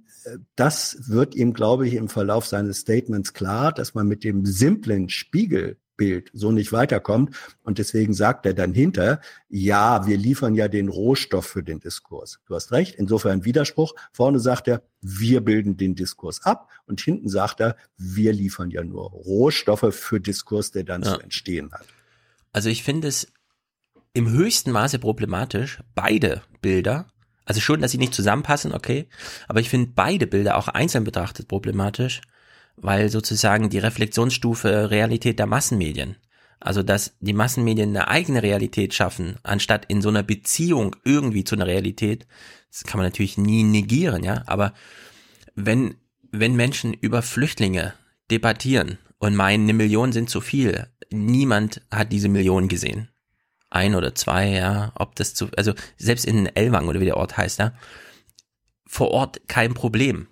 das 0.56 1.10
wird 1.10 1.36
ihm, 1.36 1.54
glaube 1.54 1.88
ich, 1.88 1.94
im 1.94 2.10
Verlauf 2.10 2.46
seines 2.46 2.80
Statements 2.80 3.34
klar, 3.34 3.72
dass 3.72 3.94
man 3.94 4.08
mit 4.08 4.24
dem 4.24 4.46
simplen 4.46 5.10
Spiegel 5.10 5.78
Bild 5.98 6.30
so 6.32 6.52
nicht 6.52 6.72
weiterkommt. 6.72 7.36
Und 7.64 7.80
deswegen 7.80 8.14
sagt 8.14 8.46
er 8.46 8.54
dann 8.54 8.74
hinter, 8.74 9.20
ja, 9.50 10.08
wir 10.08 10.16
liefern 10.16 10.56
ja 10.56 10.68
den 10.68 10.88
Rohstoff 10.88 11.46
für 11.46 11.64
den 11.64 11.80
Diskurs. 11.80 12.40
Du 12.46 12.56
hast 12.56 12.72
recht, 12.72 12.96
insofern 12.96 13.44
Widerspruch. 13.44 13.94
Vorne 14.14 14.40
sagt 14.40 14.68
er, 14.68 14.84
wir 15.02 15.42
bilden 15.42 15.76
den 15.76 15.96
Diskurs 15.96 16.44
ab. 16.46 16.70
Und 16.86 17.02
hinten 17.02 17.28
sagt 17.28 17.60
er, 17.60 17.76
wir 17.98 18.32
liefern 18.32 18.70
ja 18.70 18.84
nur 18.84 19.10
Rohstoffe 19.10 19.94
für 19.94 20.22
Diskurs, 20.22 20.72
der 20.72 20.84
dann 20.84 21.02
ja. 21.02 21.16
zu 21.16 21.20
entstehen 21.20 21.72
hat. 21.74 21.86
Also 22.54 22.70
ich 22.70 22.84
finde 22.84 23.08
es 23.10 23.28
im 24.14 24.30
höchsten 24.30 24.72
Maße 24.72 25.00
problematisch, 25.00 25.82
beide 25.94 26.42
Bilder, 26.62 27.08
also 27.48 27.62
schon, 27.62 27.80
dass 27.80 27.92
sie 27.92 27.98
nicht 27.98 28.14
zusammenpassen, 28.14 28.74
okay, 28.74 29.08
aber 29.48 29.62
ich 29.62 29.70
finde 29.70 29.92
beide 29.96 30.28
Bilder 30.28 30.58
auch 30.58 30.68
einzeln 30.68 31.06
betrachtet 31.06 31.48
problematisch, 31.48 32.20
weil 32.76 33.10
sozusagen 33.10 33.70
die 33.70 33.80
Reflexionsstufe 33.80 34.92
Realität 34.92 35.40
der 35.40 35.46
Massenmedien, 35.46 36.18
also 36.60 36.84
dass 36.84 37.16
die 37.22 37.34
Massenmedien 37.34 37.90
eine 37.90 38.10
eigene 38.10 38.44
Realität 38.44 38.94
schaffen, 38.94 39.38
anstatt 39.44 39.86
in 39.88 40.02
so 40.02 40.10
einer 40.10 40.24
Beziehung 40.24 40.98
irgendwie 41.06 41.46
zu 41.46 41.56
einer 41.56 41.68
Realität, 41.68 42.28
das 42.70 42.84
kann 42.84 42.98
man 42.98 43.08
natürlich 43.08 43.38
nie 43.38 43.64
negieren, 43.64 44.24
ja, 44.24 44.44
aber 44.46 44.74
wenn, 45.56 45.96
wenn 46.32 46.54
Menschen 46.56 46.94
über 46.94 47.22
Flüchtlinge 47.22 47.94
debattieren 48.30 48.98
und 49.20 49.38
meinen, 49.38 49.64
eine 49.64 49.74
Million 49.74 50.12
sind 50.12 50.30
zu 50.30 50.42
viel, 50.42 50.88
niemand 51.10 51.82
hat 51.92 52.12
diese 52.12 52.28
Million 52.28 52.68
gesehen. 52.68 53.08
Ein 53.70 53.96
oder 53.96 54.16
zwei, 54.16 54.50
ja, 54.50 54.92
ob 54.96 55.16
das 55.16 55.34
zu, 55.34 55.50
also 55.58 55.74
selbst 55.98 56.26
in 56.26 56.46
Elwang 56.48 56.88
oder 56.88 57.00
wie 57.02 57.06
der 57.06 57.18
Ort 57.18 57.38
heißt, 57.38 57.60
ja, 57.60 57.74
vor 58.86 59.12
Ort 59.12 59.48
kein 59.48 59.74
Problem. 59.74 60.28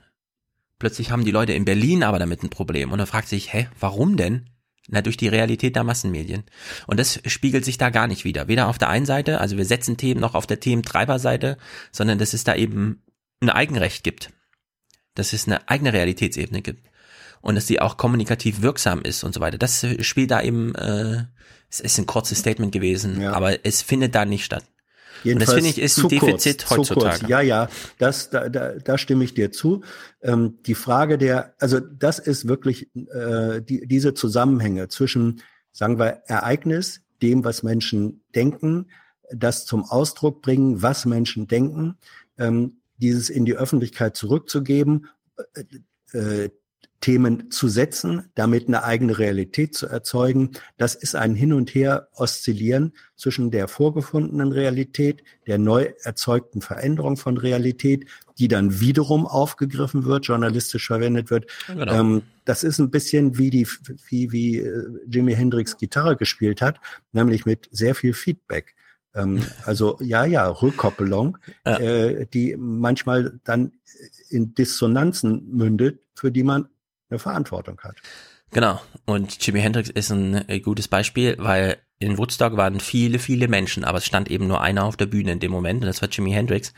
Plötzlich 0.80 1.12
haben 1.12 1.26
die 1.26 1.32
Leute 1.32 1.54
in 1.54 1.66
Berlin 1.66 2.04
aber 2.04 2.20
damit 2.20 2.44
ein 2.44 2.50
Problem 2.50 2.92
und 2.92 3.00
er 3.00 3.08
fragt 3.08 3.28
sich, 3.28 3.54
hä, 3.54 3.68
warum 3.80 4.18
denn? 4.18 4.50
Na, 4.88 5.02
durch 5.02 5.18
die 5.18 5.28
Realität 5.28 5.76
der 5.76 5.84
Massenmedien. 5.84 6.44
Und 6.86 7.00
das 7.00 7.20
spiegelt 7.26 7.66
sich 7.66 7.78
da 7.78 7.90
gar 7.90 8.08
nicht 8.08 8.24
wieder. 8.24 8.48
Weder 8.48 8.68
auf 8.68 8.78
der 8.78 8.90
einen 8.90 9.08
Seite, 9.08 9.42
also 9.42 9.58
wir 9.58 9.66
setzen 9.66 9.98
Themen 9.98 10.22
noch 10.22 10.36
auf 10.36 10.46
der 10.46 10.60
Thementreiberseite, 10.60 11.58
sondern 11.92 12.20
dass 12.20 12.34
es 12.34 12.44
da 12.44 12.56
eben 12.56 13.04
ein 13.42 13.50
Eigenrecht 13.50 14.04
gibt. 14.04 14.32
Dass 15.16 15.34
es 15.34 15.48
eine 15.48 15.68
eigene 15.70 15.92
Realitätsebene 15.92 16.62
gibt. 16.62 16.88
Und 17.42 17.56
dass 17.56 17.66
die 17.66 17.82
auch 17.82 17.98
kommunikativ 17.98 18.62
wirksam 18.62 19.02
ist 19.02 19.24
und 19.24 19.34
so 19.34 19.40
weiter. 19.40 19.58
Das 19.58 19.86
spielt 20.02 20.30
da 20.30 20.42
eben, 20.42 20.76
äh, 20.76 21.26
es 21.80 21.94
ist 21.94 21.98
ein 22.00 22.06
kurzes 22.06 22.40
Statement 22.40 22.72
gewesen, 22.72 23.22
ja. 23.22 23.34
aber 23.34 23.66
es 23.66 23.82
findet 23.82 24.16
da 24.16 24.26
nicht 24.26 24.46
statt. 24.46 24.64
Jedenfalls 25.24 25.48
das 25.48 25.56
finde 25.56 25.70
ich 25.70 25.80
ist 25.80 25.98
ein 25.98 26.10
Defizit 26.10 26.66
kurz, 26.66 26.78
heutzutage. 26.90 27.20
Kurz. 27.20 27.30
Ja, 27.30 27.42
ja, 27.42 27.68
das, 27.98 28.30
da, 28.30 28.48
da, 28.48 28.74
da 28.74 28.98
stimme 28.98 29.24
ich 29.24 29.34
dir 29.34 29.52
zu. 29.52 29.82
Ähm, 30.22 30.60
die 30.66 30.76
Frage 30.76 31.18
der, 31.18 31.56
also 31.60 31.80
das 31.80 32.20
ist 32.20 32.48
wirklich 32.48 32.90
äh, 32.96 33.62
die, 33.62 33.88
diese 33.88 34.14
Zusammenhänge 34.14 34.88
zwischen, 34.88 35.42
sagen 35.72 35.98
wir, 35.98 36.22
Ereignis, 36.28 37.02
dem, 37.24 37.44
was 37.44 37.64
Menschen 37.64 38.22
denken, 38.36 38.88
das 39.32 39.66
zum 39.66 39.84
Ausdruck 39.86 40.44
bringen, 40.44 40.84
was 40.84 41.06
Menschen 41.06 41.48
denken, 41.48 41.98
ähm, 42.38 42.78
dieses 42.98 43.30
in 43.30 43.46
die 43.46 43.56
Öffentlichkeit 43.56 44.16
zurückzugeben, 44.16 45.08
äh, 46.14 46.18
äh 46.18 46.50
Themen 47.02 47.52
zu 47.52 47.68
setzen, 47.68 48.30
damit 48.36 48.68
eine 48.68 48.84
eigene 48.84 49.20
Realität 49.20 49.76
zu 49.76 49.88
erzeugen. 49.88 50.52
Das 50.78 50.96
ist 50.96 51.16
ein 51.16 51.36
Hin 51.36 51.54
und 51.54 51.76
Her 51.76 52.08
oszillieren 52.16 52.94
zwischen 53.16 53.52
der 53.52 53.68
vorgefundenen 53.68 54.52
Realität, 54.52 55.24
der 55.46 55.58
neu 55.58 55.94
erzeugten 56.04 56.62
Veränderung 56.62 57.18
von 57.18 57.38
Realität, 57.38 58.06
die 58.38 58.48
dann 58.48 58.80
wiederum 58.80 59.28
aufgegriffen 59.28 60.06
wird, 60.06 60.26
journalistisch 60.26 60.88
verwendet 60.88 61.30
wird. 61.30 61.46
Genau. 61.68 61.94
Ähm, 61.94 62.22
das 62.46 62.64
ist 62.64 62.80
ein 62.80 62.92
bisschen 62.92 63.38
wie 63.38 63.50
die, 63.50 63.68
wie, 64.10 64.32
wie 64.32 64.58
äh, 64.58 64.88
Jimi 65.08 65.34
Hendrix 65.34 65.78
Gitarre 65.78 66.16
gespielt 66.16 66.62
hat, 66.62 66.80
nämlich 67.12 67.46
mit 67.46 67.70
sehr 67.72 67.96
viel 67.96 68.14
Feedback. 68.14 68.76
Ähm, 69.14 69.42
also 69.66 69.98
ja, 70.02 70.26
ja, 70.26 70.48
Rückkoppelung, 70.48 71.38
ja. 71.66 71.78
Äh, 71.80 72.28
die 72.28 72.56
manchmal 72.58 73.40
dann 73.44 73.74
in 74.30 74.54
Dissonanzen 74.54 75.50
mündet, 75.52 76.02
für 76.16 76.32
die 76.32 76.44
man 76.44 76.68
eine 77.16 77.20
Verantwortung 77.20 77.80
hat. 77.82 77.96
Genau. 78.52 78.80
Und 79.06 79.46
Jimi 79.46 79.60
Hendrix 79.60 79.90
ist 79.90 80.12
ein 80.12 80.48
äh, 80.50 80.60
gutes 80.60 80.88
Beispiel, 80.88 81.36
weil 81.40 81.78
in 82.00 82.18
Woodstock 82.18 82.58
waren 82.58 82.80
viele, 82.80 83.20
viele 83.20 83.48
Menschen, 83.48 83.84
aber 83.84 84.00
es 84.00 84.06
stand 84.06 84.30
eben 84.30 84.48
nur 84.48 84.62
einer 84.62 84.84
auf 84.84 84.98
der 84.98 85.08
Bühne 85.08 85.32
in 85.32 85.40
dem 85.40 85.52
Moment 85.52 85.82
und 85.82 85.88
das 85.88 86.02
war 86.02 86.10
Jimi 86.10 86.32
Hendrix. 86.32 86.74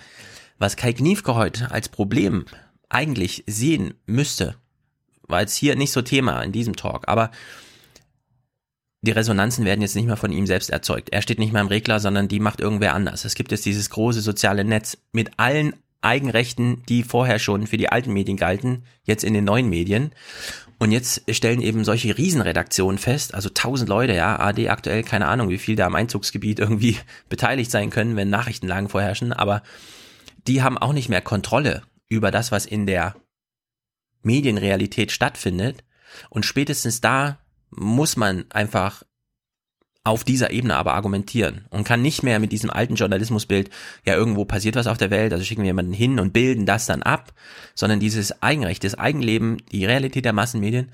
Was 0.59 0.75
Kai 0.75 0.93
Kniefke 0.93 1.35
heute 1.35 1.71
als 1.71 1.89
Problem 1.89 2.45
eigentlich 2.89 3.43
sehen 3.47 3.95
müsste, 4.05 4.55
war 5.23 5.41
jetzt 5.41 5.55
hier 5.55 5.75
nicht 5.75 5.91
so 5.91 6.01
Thema 6.01 6.41
in 6.41 6.51
diesem 6.51 6.75
Talk, 6.75 7.07
aber 7.07 7.31
die 9.01 9.11
Resonanzen 9.11 9.65
werden 9.65 9.81
jetzt 9.81 9.95
nicht 9.95 10.07
mehr 10.07 10.17
von 10.17 10.31
ihm 10.31 10.47
selbst 10.47 10.69
erzeugt. 10.69 11.09
Er 11.11 11.21
steht 11.21 11.39
nicht 11.39 11.53
mehr 11.53 11.61
im 11.61 11.67
Regler, 11.67 11.99
sondern 11.99 12.27
die 12.27 12.39
macht 12.39 12.59
irgendwer 12.59 12.93
anders. 12.93 13.25
Es 13.25 13.35
gibt 13.35 13.51
jetzt 13.51 13.65
dieses 13.65 13.89
große 13.89 14.21
soziale 14.21 14.63
Netz 14.63 14.97
mit 15.11 15.31
allen 15.38 15.75
Eigenrechten, 16.01 16.83
die 16.87 17.03
vorher 17.03 17.39
schon 17.39 17.67
für 17.67 17.77
die 17.77 17.89
alten 17.89 18.13
Medien 18.13 18.37
galten, 18.37 18.83
jetzt 19.03 19.23
in 19.23 19.33
den 19.33 19.45
neuen 19.45 19.69
Medien. 19.69 20.11
Und 20.79 20.91
jetzt 20.91 21.23
stellen 21.33 21.61
eben 21.61 21.83
solche 21.83 22.17
Riesenredaktionen 22.17 22.99
fest, 22.99 23.33
also 23.33 23.49
tausend 23.49 23.89
Leute, 23.89 24.13
ja, 24.13 24.39
AD 24.39 24.69
aktuell, 24.69 25.03
keine 25.03 25.27
Ahnung, 25.27 25.49
wie 25.49 25.57
viel 25.57 25.75
da 25.75 25.87
am 25.87 25.95
Einzugsgebiet 25.95 26.59
irgendwie 26.59 26.97
beteiligt 27.29 27.71
sein 27.71 27.89
können, 27.89 28.15
wenn 28.15 28.29
Nachrichtenlagen 28.29 28.89
vorherrschen, 28.89 29.33
aber 29.33 29.63
die 30.47 30.61
haben 30.61 30.77
auch 30.77 30.93
nicht 30.93 31.09
mehr 31.09 31.21
Kontrolle 31.21 31.81
über 32.07 32.31
das, 32.31 32.51
was 32.51 32.65
in 32.65 32.85
der 32.85 33.15
Medienrealität 34.21 35.11
stattfindet. 35.11 35.83
Und 36.29 36.45
spätestens 36.45 37.01
da 37.01 37.39
muss 37.69 38.15
man 38.15 38.45
einfach 38.49 39.03
auf 40.08 40.24
dieser 40.24 40.51
Ebene 40.51 40.76
aber 40.76 40.93
argumentieren 40.93 41.66
und 41.70 41.84
kann 41.84 42.01
nicht 42.01 42.24
mehr 42.24 42.39
mit 42.39 42.51
diesem 42.51 42.70
alten 42.70 42.95
Journalismusbild, 42.95 43.70
ja, 44.05 44.16
irgendwo 44.16 44.45
passiert 44.45 44.76
was 44.76 44.88
auf 44.88 44.97
der 44.97 45.12
Welt, 45.12 45.34
also 45.34 45.43
schicken 45.43 45.64
wir 45.64 45.68
jemanden 45.68 45.93
hin 45.93 46.20
und 46.20 46.34
bilden 46.34 46.66
das 46.66 46.86
dann 46.86 47.03
ab, 47.03 47.34
sondern 47.76 47.99
dieses 47.99 48.41
Eigenrecht, 48.41 48.84
das 48.84 48.95
Eigenleben, 48.95 49.58
die 49.72 49.86
Realität 49.86 50.26
der 50.26 50.34
Massenmedien 50.34 50.91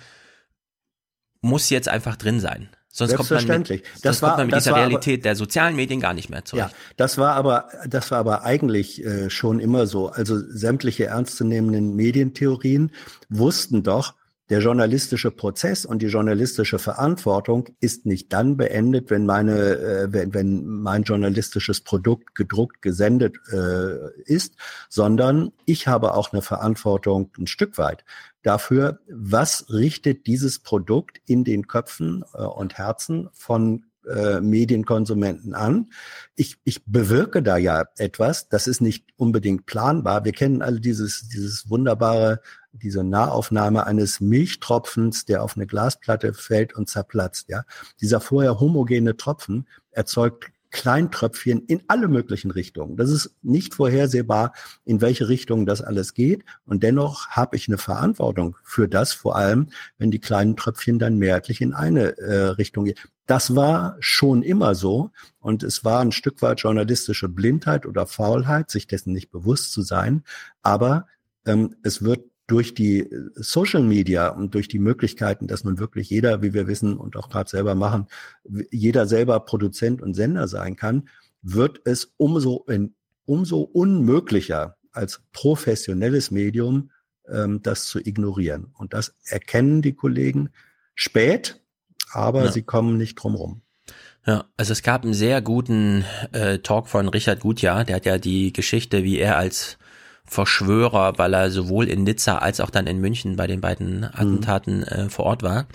muss 1.42 1.70
jetzt 1.70 1.90
einfach 1.90 2.16
drin 2.16 2.40
sein. 2.40 2.70
Sonst 2.96 3.16
kommt 3.16 3.32
man 3.32 3.62
mit, 3.62 3.84
das 4.04 4.22
war, 4.22 4.30
kommt 4.30 4.38
man 4.38 4.48
mit 4.48 4.56
dieser 4.56 4.76
Realität 4.76 5.22
aber, 5.22 5.24
der 5.24 5.36
sozialen 5.36 5.76
Medien 5.76 6.00
gar 6.00 6.14
nicht 6.14 6.30
mehr 6.30 6.46
zurecht. 6.46 6.70
Ja, 6.70 6.78
das 6.96 7.18
war 7.18 7.36
aber, 7.36 7.70
das 7.88 8.12
war 8.12 8.20
aber 8.20 8.44
eigentlich 8.44 9.04
äh, 9.04 9.32
schon 9.32 9.60
immer 9.60 9.88
so. 9.88 10.10
Also 10.10 10.38
sämtliche 10.38 11.06
ernstzunehmenden 11.06 11.96
Medientheorien 11.96 12.92
wussten 13.30 13.82
doch, 13.82 14.14
der 14.54 14.62
journalistische 14.62 15.32
Prozess 15.32 15.84
und 15.84 16.04
die 16.04 16.10
journalistische 16.10 16.78
Verantwortung 16.78 17.70
ist 17.80 18.06
nicht 18.06 18.32
dann 18.32 18.56
beendet, 18.56 19.10
wenn 19.10 19.26
meine, 19.26 19.58
äh, 19.58 20.14
wenn, 20.14 20.36
wenn 20.36 20.68
mein 20.68 21.02
journalistisches 21.02 21.82
Produkt 21.82 22.36
gedruckt, 22.36 22.84
gesendet 22.84 23.36
äh, 23.52 24.12
ist, 24.26 24.54
sondern 24.90 25.54
ich 25.66 25.88
habe 25.88 26.14
auch 26.14 26.34
eine 26.34 26.44
Verantwortung 26.44 27.32
ein 27.40 27.48
Stück 27.48 27.80
weit 27.80 28.06
dafür, 28.44 29.00
was 29.10 29.72
richtet 29.72 30.28
dieses 30.28 30.60
Produkt 30.60 31.20
in 31.26 31.44
den 31.44 31.66
Köpfen 31.66 32.24
äh, 32.36 32.44
und 32.44 32.78
Herzen 32.78 33.30
von 33.34 33.86
äh, 34.08 34.40
Medienkonsumenten 34.40 35.56
an. 35.56 35.90
Ich, 36.36 36.58
ich 36.64 36.86
bewirke 36.86 37.42
da 37.42 37.58
ja 37.58 37.86
etwas, 37.98 38.50
das 38.50 38.68
ist 38.68 38.82
nicht 38.82 39.08
unbedingt 39.16 39.66
planbar. 39.66 40.26
Wir 40.26 40.32
kennen 40.32 40.62
alle 40.62 40.80
dieses, 40.80 41.28
dieses 41.30 41.72
wunderbare 41.72 42.40
diese 42.74 43.04
Nahaufnahme 43.04 43.86
eines 43.86 44.20
Milchtropfens, 44.20 45.26
der 45.26 45.44
auf 45.44 45.56
eine 45.56 45.68
Glasplatte 45.68 46.34
fällt 46.34 46.74
und 46.74 46.90
zerplatzt, 46.90 47.50
ja. 47.50 47.64
Dieser 48.02 48.20
vorher 48.20 48.60
homogene 48.60 49.16
Tropfen 49.16 49.68
erzeugt 49.92 50.52
Kleintröpfchen 50.74 51.64
in 51.68 51.84
alle 51.88 52.08
möglichen 52.08 52.50
Richtungen. 52.50 52.98
Das 52.98 53.12
ist 53.12 53.36
nicht 53.44 53.76
vorhersehbar, 53.76 54.54
in 54.84 55.02
welche 55.02 55.30
Richtung 55.30 55.68
das 55.68 55.82
alles 55.82 56.16
geht. 56.16 56.44
Und 56.66 56.82
dennoch 56.82 57.30
habe 57.30 57.56
ich 57.56 57.68
eine 57.68 57.78
Verantwortung 57.78 58.58
für 58.64 58.90
das, 58.90 59.14
vor 59.14 59.36
allem, 59.36 59.68
wenn 60.00 60.10
die 60.10 60.20
kleinen 60.20 60.58
Tröpfchen 60.58 60.98
dann 60.98 61.20
mehrheitlich 61.20 61.62
in 61.62 61.74
eine 61.74 62.18
äh, 62.18 62.48
Richtung 62.48 62.86
gehen. 62.86 62.98
Das 63.28 63.56
war 63.56 63.98
schon 64.00 64.42
immer 64.42 64.74
so. 64.74 65.12
Und 65.40 65.62
es 65.62 65.86
war 65.86 66.02
ein 66.02 66.12
Stück 66.12 66.42
weit 66.42 66.62
journalistische 66.62 67.30
Blindheit 67.30 67.86
oder 67.86 68.08
Faulheit, 68.08 68.72
sich 68.72 68.88
dessen 68.88 69.14
nicht 69.14 69.30
bewusst 69.30 69.74
zu 69.74 69.84
sein. 69.84 70.24
Aber 70.64 71.06
ähm, 71.46 71.76
es 71.84 72.04
wird 72.04 72.22
durch 72.48 72.74
die 72.74 73.00
äh, 73.00 73.30
Social 73.36 73.84
Media 73.84 74.30
und 74.30 74.54
durch 74.54 74.68
die 74.68 74.80
Möglichkeiten, 74.80 75.48
dass 75.48 75.64
nun 75.64 75.80
wirklich 75.80 76.10
jeder, 76.10 76.42
wie 76.42 76.54
wir 76.54 76.68
wissen 76.68 76.98
und 76.98 77.16
auch 77.16 77.30
gerade 77.30 77.50
selber 77.50 77.76
machen, 77.76 78.08
jeder 78.72 79.08
selber 79.08 79.40
Produzent 79.40 80.02
und 80.02 80.14
Sender 80.14 80.48
sein 80.48 80.76
kann, 80.76 81.10
wird 81.42 81.82
es 81.86 82.14
umso, 82.18 82.66
in, 82.68 82.96
umso 83.26 83.62
unmöglicher 83.62 84.78
als 84.92 85.22
professionelles 85.32 86.32
Medium 86.32 86.92
ähm, 87.28 87.62
das 87.62 87.86
zu 87.86 88.00
ignorieren. 88.00 88.68
Und 88.78 88.94
das 88.94 89.16
erkennen 89.26 89.82
die 89.82 89.94
Kollegen 89.94 90.50
spät, 90.96 91.62
aber 92.12 92.46
ja. 92.46 92.52
sie 92.52 92.64
kommen 92.64 92.98
nicht 92.98 93.16
drum 93.16 93.36
rum. 93.36 93.62
Ja, 94.26 94.46
also 94.56 94.72
es 94.72 94.84
gab 94.84 95.04
einen 95.04 95.14
sehr 95.14 95.42
guten 95.42 96.06
äh, 96.32 96.60
Talk 96.60 96.88
von 96.88 97.10
Richard 97.10 97.42
Gutjahr, 97.42 97.84
der 97.84 97.98
hat 97.98 98.06
ja 98.06 98.18
die 98.18 98.54
Geschichte, 98.54 99.04
wie 99.04 99.18
er 99.18 99.38
als 99.38 99.78
Verschwörer, 100.26 101.18
weil 101.18 101.34
er 101.34 101.52
sowohl 101.52 101.88
in 101.88 102.04
Nizza 102.04 102.38
als 102.38 102.60
auch 102.60 102.70
dann 102.70 102.88
in 102.88 103.00
München 103.00 103.36
bei 103.36 103.48
den 103.48 103.62
beiden 103.62 104.04
Attentaten 104.04 104.78
mhm. 104.80 104.84
äh, 104.84 105.10
vor 105.10 105.26
Ort 105.26 105.44
war. 105.44 105.68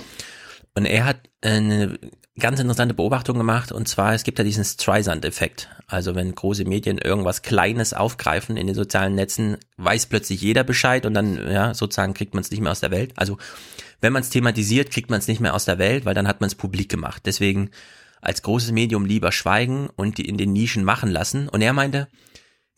Und 0.74 0.86
er 0.86 1.04
hat 1.04 1.18
eine 1.42 1.98
ganz 2.38 2.60
interessante 2.60 2.94
Beobachtung 2.94 3.36
gemacht 3.36 3.72
und 3.72 3.88
zwar, 3.88 4.14
es 4.14 4.22
gibt 4.22 4.38
ja 4.38 4.44
diesen 4.44 4.64
Streisand-Effekt. 4.64 5.68
Also 5.86 6.14
wenn 6.14 6.34
große 6.34 6.64
Medien 6.64 6.98
irgendwas 6.98 7.42
Kleines 7.42 7.94
aufgreifen 7.94 8.56
in 8.56 8.66
den 8.66 8.76
sozialen 8.76 9.14
Netzen, 9.14 9.56
weiß 9.76 10.06
plötzlich 10.06 10.40
jeder 10.40 10.64
Bescheid 10.64 11.04
und 11.04 11.14
dann, 11.14 11.36
ja, 11.50 11.74
sozusagen 11.74 12.14
kriegt 12.14 12.34
man 12.34 12.42
es 12.42 12.50
nicht 12.50 12.60
mehr 12.60 12.70
aus 12.70 12.80
der 12.80 12.90
Welt. 12.90 13.12
Also 13.16 13.38
wenn 14.00 14.12
man 14.12 14.22
es 14.22 14.30
thematisiert, 14.30 14.90
kriegt 14.90 15.10
man 15.10 15.18
es 15.18 15.28
nicht 15.28 15.40
mehr 15.40 15.54
aus 15.54 15.64
der 15.64 15.78
Welt, 15.78 16.04
weil 16.04 16.14
dann 16.14 16.28
hat 16.28 16.40
man 16.40 16.48
es 16.48 16.54
publik 16.54 16.88
gemacht. 16.88 17.22
Deswegen 17.26 17.70
als 18.20 18.42
großes 18.42 18.72
Medium 18.72 19.04
lieber 19.04 19.32
schweigen 19.32 19.88
und 19.96 20.18
die 20.18 20.28
in 20.28 20.36
den 20.36 20.52
Nischen 20.52 20.84
machen 20.84 21.10
lassen. 21.10 21.48
Und 21.48 21.62
er 21.62 21.72
meinte, 21.72 22.08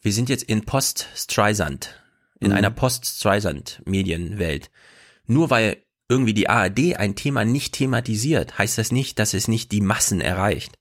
wir 0.02 0.12
sind 0.12 0.28
jetzt 0.28 0.44
in 0.44 0.64
Post-Streisand, 0.64 2.00
in 2.40 2.50
mhm. 2.50 2.56
einer 2.56 2.70
Post-Streisand-Medienwelt. 2.70 4.70
Nur 5.26 5.50
weil 5.50 5.78
irgendwie 6.08 6.34
die 6.34 6.48
ARD 6.48 6.96
ein 6.96 7.14
Thema 7.14 7.44
nicht 7.44 7.74
thematisiert, 7.74 8.58
heißt 8.58 8.78
das 8.78 8.90
nicht, 8.90 9.18
dass 9.18 9.32
es 9.32 9.46
nicht 9.46 9.70
die 9.72 9.80
Massen 9.80 10.20
erreicht, 10.20 10.76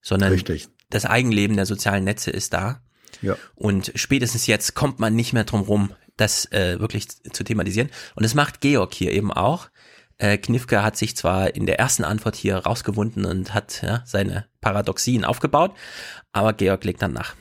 sondern 0.00 0.32
Richtig. 0.32 0.68
das 0.90 1.04
Eigenleben 1.04 1.56
der 1.56 1.66
sozialen 1.66 2.04
Netze 2.04 2.30
ist 2.30 2.52
da. 2.52 2.82
Ja. 3.20 3.36
Und 3.56 3.90
spätestens 3.96 4.46
jetzt 4.46 4.74
kommt 4.74 5.00
man 5.00 5.16
nicht 5.16 5.32
mehr 5.32 5.44
drum 5.44 5.62
rum, 5.62 5.92
das 6.16 6.50
äh, 6.52 6.78
wirklich 6.78 7.08
zu 7.08 7.42
thematisieren. 7.42 7.90
Und 8.14 8.22
das 8.22 8.34
macht 8.34 8.60
Georg 8.60 8.94
hier 8.94 9.12
eben 9.12 9.32
auch. 9.32 9.68
Äh, 10.18 10.38
Knifke 10.38 10.82
hat 10.82 10.96
sich 10.96 11.16
zwar 11.16 11.54
in 11.54 11.66
der 11.66 11.78
ersten 11.78 12.04
Antwort 12.04 12.36
hier 12.36 12.58
rausgewunden 12.58 13.24
und 13.24 13.54
hat 13.54 13.82
ja, 13.82 14.02
seine 14.04 14.46
Paradoxien 14.60 15.24
aufgebaut, 15.24 15.74
aber 16.32 16.52
Georg 16.52 16.84
legt 16.84 17.02
dann 17.02 17.12
nach. 17.12 17.34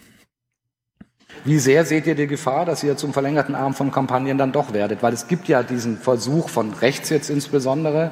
Wie 1.47 1.59
sehr 1.59 1.85
seht 1.85 2.05
ihr 2.07 2.15
die 2.15 2.27
Gefahr, 2.27 2.65
dass 2.65 2.83
ihr 2.83 2.97
zum 2.97 3.13
verlängerten 3.13 3.55
Arm 3.55 3.73
von 3.73 3.89
Kampagnen 3.89 4.37
dann 4.37 4.51
doch 4.51 4.73
werdet? 4.73 5.01
Weil 5.01 5.13
es 5.13 5.29
gibt 5.29 5.47
ja 5.47 5.63
diesen 5.63 5.97
Versuch 5.97 6.49
von 6.49 6.73
rechts 6.73 7.09
jetzt 7.09 7.29
insbesondere, 7.29 8.11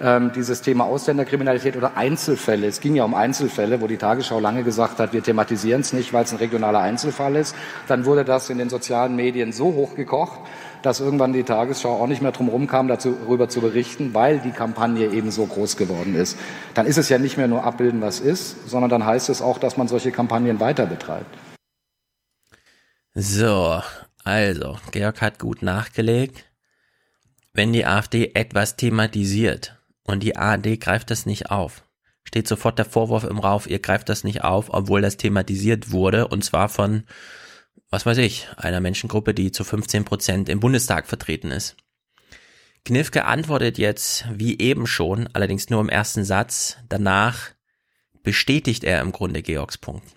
ähm, 0.00 0.30
dieses 0.36 0.62
Thema 0.62 0.84
Ausländerkriminalität 0.84 1.76
oder 1.76 1.96
Einzelfälle. 1.96 2.68
Es 2.68 2.80
ging 2.80 2.94
ja 2.94 3.02
um 3.02 3.14
Einzelfälle, 3.14 3.80
wo 3.80 3.88
die 3.88 3.96
Tagesschau 3.96 4.38
lange 4.38 4.62
gesagt 4.62 5.00
hat, 5.00 5.12
wir 5.12 5.20
thematisieren 5.20 5.80
es 5.80 5.92
nicht, 5.92 6.12
weil 6.12 6.22
es 6.22 6.32
ein 6.32 6.38
regionaler 6.38 6.78
Einzelfall 6.78 7.34
ist. 7.34 7.56
Dann 7.88 8.04
wurde 8.04 8.24
das 8.24 8.50
in 8.50 8.58
den 8.58 8.68
sozialen 8.68 9.16
Medien 9.16 9.52
so 9.52 9.74
hochgekocht, 9.74 10.38
dass 10.82 11.00
irgendwann 11.00 11.32
die 11.32 11.42
Tagesschau 11.42 12.00
auch 12.00 12.06
nicht 12.06 12.22
mehr 12.22 12.30
drum 12.30 12.68
kam, 12.68 12.86
darüber 12.86 13.48
zu 13.48 13.60
berichten, 13.60 14.14
weil 14.14 14.38
die 14.38 14.52
Kampagne 14.52 15.08
eben 15.08 15.32
so 15.32 15.44
groß 15.44 15.76
geworden 15.76 16.14
ist. 16.14 16.38
Dann 16.74 16.86
ist 16.86 16.98
es 16.98 17.08
ja 17.08 17.18
nicht 17.18 17.36
mehr 17.36 17.48
nur 17.48 17.64
abbilden, 17.64 18.00
was 18.00 18.20
ist, 18.20 18.68
sondern 18.68 18.90
dann 18.90 19.04
heißt 19.04 19.28
es 19.28 19.42
auch, 19.42 19.58
dass 19.58 19.76
man 19.76 19.88
solche 19.88 20.12
Kampagnen 20.12 20.60
weiter 20.60 20.86
betreibt. 20.86 21.34
So, 23.18 23.80
also, 24.24 24.78
Georg 24.92 25.22
hat 25.22 25.38
gut 25.38 25.62
nachgelegt. 25.62 26.44
Wenn 27.54 27.72
die 27.72 27.86
AfD 27.86 28.32
etwas 28.34 28.76
thematisiert 28.76 29.78
und 30.02 30.22
die 30.22 30.36
ARD 30.36 30.78
greift 30.78 31.10
das 31.10 31.24
nicht 31.24 31.50
auf, 31.50 31.82
steht 32.24 32.46
sofort 32.46 32.78
der 32.78 32.84
Vorwurf 32.84 33.24
im 33.24 33.38
Rauf, 33.38 33.70
ihr 33.70 33.78
greift 33.78 34.10
das 34.10 34.22
nicht 34.22 34.44
auf, 34.44 34.66
obwohl 34.68 35.00
das 35.00 35.16
thematisiert 35.16 35.92
wurde 35.92 36.28
und 36.28 36.44
zwar 36.44 36.68
von, 36.68 37.04
was 37.88 38.04
weiß 38.04 38.18
ich, 38.18 38.48
einer 38.58 38.80
Menschengruppe, 38.80 39.32
die 39.32 39.50
zu 39.50 39.64
15 39.64 40.04
Prozent 40.04 40.50
im 40.50 40.60
Bundestag 40.60 41.06
vertreten 41.06 41.50
ist. 41.50 41.78
Knifke 42.84 43.24
antwortet 43.24 43.78
jetzt, 43.78 44.26
wie 44.30 44.60
eben 44.60 44.86
schon, 44.86 45.26
allerdings 45.32 45.70
nur 45.70 45.80
im 45.80 45.88
ersten 45.88 46.26
Satz, 46.26 46.76
danach 46.90 47.52
bestätigt 48.22 48.84
er 48.84 49.00
im 49.00 49.12
Grunde 49.12 49.40
Georgs 49.40 49.78
Punkt. 49.78 50.15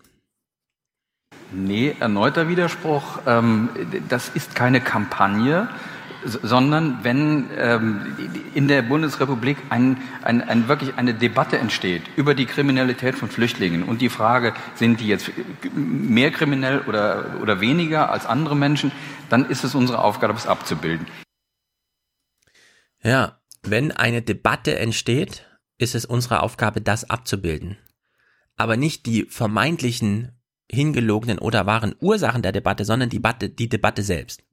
Nee, 1.51 1.95
erneuter 1.99 2.47
Widerspruch. 2.47 3.19
Ähm, 3.25 3.69
das 4.07 4.29
ist 4.29 4.55
keine 4.55 4.81
Kampagne, 4.81 5.67
sondern 6.23 6.99
wenn 7.03 7.49
ähm, 7.57 8.15
in 8.53 8.67
der 8.67 8.81
Bundesrepublik 8.81 9.57
ein, 9.69 9.97
ein, 10.21 10.41
ein, 10.41 10.67
wirklich 10.67 10.95
eine 10.97 11.13
Debatte 11.13 11.57
entsteht 11.57 12.03
über 12.17 12.35
die 12.35 12.45
Kriminalität 12.45 13.15
von 13.15 13.29
Flüchtlingen 13.29 13.83
und 13.83 14.01
die 14.01 14.09
Frage, 14.09 14.53
sind 14.75 14.99
die 14.99 15.07
jetzt 15.07 15.31
mehr 15.73 16.31
kriminell 16.31 16.81
oder, 16.81 17.37
oder 17.41 17.61
weniger 17.61 18.11
als 18.11 18.25
andere 18.25 18.55
Menschen, 18.55 18.91
dann 19.29 19.49
ist 19.49 19.63
es 19.63 19.75
unsere 19.75 20.03
Aufgabe, 20.03 20.33
das 20.33 20.45
abzubilden. 20.45 21.07
Ja, 23.01 23.39
wenn 23.63 23.91
eine 23.91 24.21
Debatte 24.21 24.77
entsteht, 24.77 25.45
ist 25.77 25.95
es 25.95 26.05
unsere 26.05 26.41
Aufgabe, 26.41 26.81
das 26.81 27.09
abzubilden. 27.09 27.77
Aber 28.57 28.75
nicht 28.75 29.05
die 29.05 29.23
vermeintlichen 29.23 30.38
hingelogenen 30.71 31.39
oder 31.39 31.65
wahren 31.65 31.95
Ursachen 31.99 32.41
der 32.41 32.51
Debatte, 32.51 32.85
sondern 32.85 33.09
die 33.09 33.17
Debatte, 33.17 33.49
die 33.49 33.69
Debatte 33.69 34.03
selbst. 34.03 34.43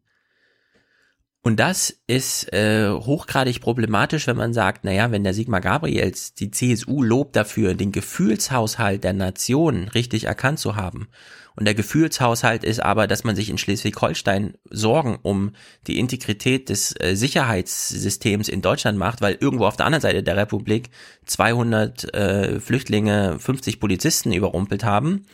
Und 1.47 1.61
das 1.61 1.97
ist 2.09 2.53
äh, 2.53 2.91
hochgradig 2.91 3.61
problematisch, 3.61 4.27
wenn 4.27 4.37
man 4.37 4.53
sagt, 4.53 4.83
naja, 4.83 5.12
wenn 5.12 5.23
der 5.23 5.33
Sigmar 5.33 5.61
Gabriels 5.61 6.35
die 6.35 6.51
CSU 6.51 7.05
lobt 7.05 7.37
dafür, 7.37 7.75
den 7.75 7.93
Gefühlshaushalt 7.93 9.05
der 9.05 9.12
Nation 9.12 9.87
richtig 9.87 10.25
erkannt 10.25 10.59
zu 10.59 10.75
haben. 10.75 11.07
Und 11.55 11.64
der 11.64 11.77
Gefühlshaushalt 11.77 12.64
ist 12.64 12.81
aber, 12.81 13.07
dass 13.07 13.23
man 13.23 13.37
sich 13.37 13.49
in 13.49 13.59
Schleswig-Holstein 13.59 14.55
Sorgen 14.71 15.19
um 15.23 15.53
die 15.87 16.01
Integrität 16.01 16.69
des 16.69 16.97
äh, 16.99 17.14
Sicherheitssystems 17.14 18.49
in 18.49 18.61
Deutschland 18.61 18.99
macht, 18.99 19.21
weil 19.21 19.39
irgendwo 19.41 19.67
auf 19.67 19.77
der 19.77 19.87
anderen 19.87 20.03
Seite 20.03 20.25
der 20.25 20.37
Republik 20.37 20.91
200 21.27 22.12
äh, 22.12 22.59
Flüchtlinge 22.59 23.39
50 23.39 23.79
Polizisten 23.79 24.33
überrumpelt 24.33 24.83
haben 24.83 25.27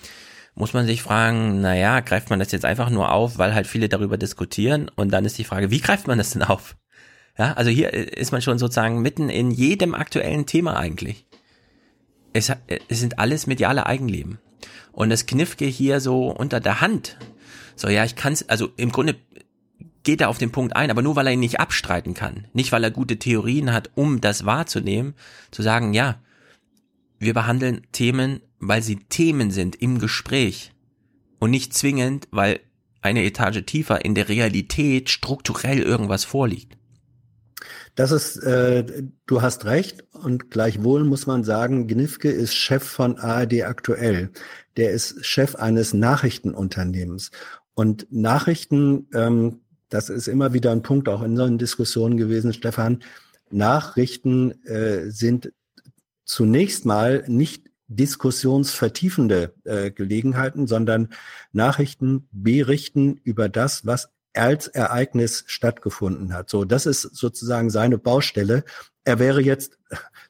muss 0.54 0.74
man 0.74 0.86
sich 0.86 1.02
fragen, 1.02 1.60
naja, 1.60 2.00
greift 2.00 2.30
man 2.30 2.38
das 2.38 2.52
jetzt 2.52 2.64
einfach 2.64 2.90
nur 2.90 3.12
auf, 3.12 3.38
weil 3.38 3.54
halt 3.54 3.66
viele 3.66 3.88
darüber 3.88 4.18
diskutieren 4.18 4.90
und 4.94 5.10
dann 5.10 5.24
ist 5.24 5.38
die 5.38 5.44
Frage, 5.44 5.70
wie 5.70 5.80
greift 5.80 6.06
man 6.06 6.18
das 6.18 6.30
denn 6.30 6.42
auf? 6.42 6.76
Ja, 7.38 7.54
also 7.54 7.70
hier 7.70 7.92
ist 7.92 8.32
man 8.32 8.42
schon 8.42 8.58
sozusagen 8.58 9.00
mitten 9.00 9.30
in 9.30 9.50
jedem 9.50 9.94
aktuellen 9.94 10.44
Thema 10.44 10.76
eigentlich. 10.76 11.26
Es, 12.34 12.52
es 12.88 13.00
sind 13.00 13.18
alles 13.18 13.46
mediale 13.46 13.86
Eigenleben. 13.86 14.38
Und 14.92 15.08
das 15.08 15.26
Kniffke 15.26 15.64
hier 15.64 16.00
so 16.00 16.28
unter 16.28 16.60
der 16.60 16.82
Hand. 16.82 17.16
So, 17.74 17.88
ja, 17.88 18.04
ich 18.04 18.16
kann's, 18.16 18.48
also 18.48 18.68
im 18.76 18.92
Grunde 18.92 19.16
geht 20.02 20.20
er 20.20 20.28
auf 20.28 20.38
den 20.38 20.52
Punkt 20.52 20.76
ein, 20.76 20.90
aber 20.90 21.00
nur 21.00 21.16
weil 21.16 21.26
er 21.26 21.32
ihn 21.32 21.40
nicht 21.40 21.60
abstreiten 21.60 22.12
kann. 22.12 22.46
Nicht 22.52 22.72
weil 22.72 22.84
er 22.84 22.90
gute 22.90 23.18
Theorien 23.18 23.72
hat, 23.72 23.90
um 23.94 24.20
das 24.20 24.44
wahrzunehmen, 24.44 25.14
zu 25.50 25.62
sagen, 25.62 25.94
ja, 25.94 26.20
wir 27.22 27.34
behandeln 27.34 27.82
Themen 27.92 28.40
weil 28.62 28.80
sie 28.80 28.96
Themen 28.96 29.50
sind 29.50 29.82
im 29.82 29.98
Gespräch 29.98 30.72
und 31.40 31.50
nicht 31.50 31.74
zwingend, 31.74 32.28
weil 32.30 32.60
eine 33.02 33.24
Etage 33.24 33.64
tiefer 33.66 34.04
in 34.04 34.14
der 34.14 34.28
Realität 34.28 35.10
strukturell 35.10 35.80
irgendwas 35.80 36.24
vorliegt. 36.24 36.78
Das 37.96 38.12
ist, 38.12 38.36
äh, 38.36 39.02
du 39.26 39.42
hast 39.42 39.64
recht 39.64 40.04
und 40.12 40.50
gleichwohl 40.50 41.02
muss 41.02 41.26
man 41.26 41.42
sagen, 41.42 41.88
Gnifke 41.88 42.30
ist 42.30 42.54
Chef 42.54 42.84
von 42.84 43.18
ARD 43.18 43.64
aktuell. 43.64 44.30
Der 44.76 44.92
ist 44.92 45.26
Chef 45.26 45.56
eines 45.56 45.92
Nachrichtenunternehmens. 45.92 47.32
Und 47.74 48.06
Nachrichten, 48.10 49.08
ähm, 49.12 49.60
das 49.88 50.08
ist 50.08 50.28
immer 50.28 50.52
wieder 50.52 50.70
ein 50.70 50.82
Punkt 50.82 51.08
auch 51.08 51.22
in 51.22 51.36
solchen 51.36 51.58
Diskussionen 51.58 52.16
gewesen, 52.16 52.52
Stefan. 52.52 53.02
Nachrichten 53.50 54.52
äh, 54.64 55.10
sind 55.10 55.52
zunächst 56.24 56.86
mal 56.86 57.24
nicht 57.26 57.70
diskussionsvertiefende 57.88 59.54
äh, 59.64 59.90
Gelegenheiten, 59.90 60.66
sondern 60.66 61.10
Nachrichten 61.52 62.28
berichten 62.32 63.20
über 63.22 63.48
das, 63.48 63.86
was 63.86 64.10
als 64.34 64.66
Ereignis 64.68 65.44
stattgefunden 65.46 66.32
hat. 66.32 66.48
So, 66.48 66.64
das 66.64 66.86
ist 66.86 67.02
sozusagen 67.02 67.70
seine 67.70 67.98
Baustelle. 67.98 68.64
Er 69.04 69.18
wäre 69.18 69.42
jetzt, 69.42 69.78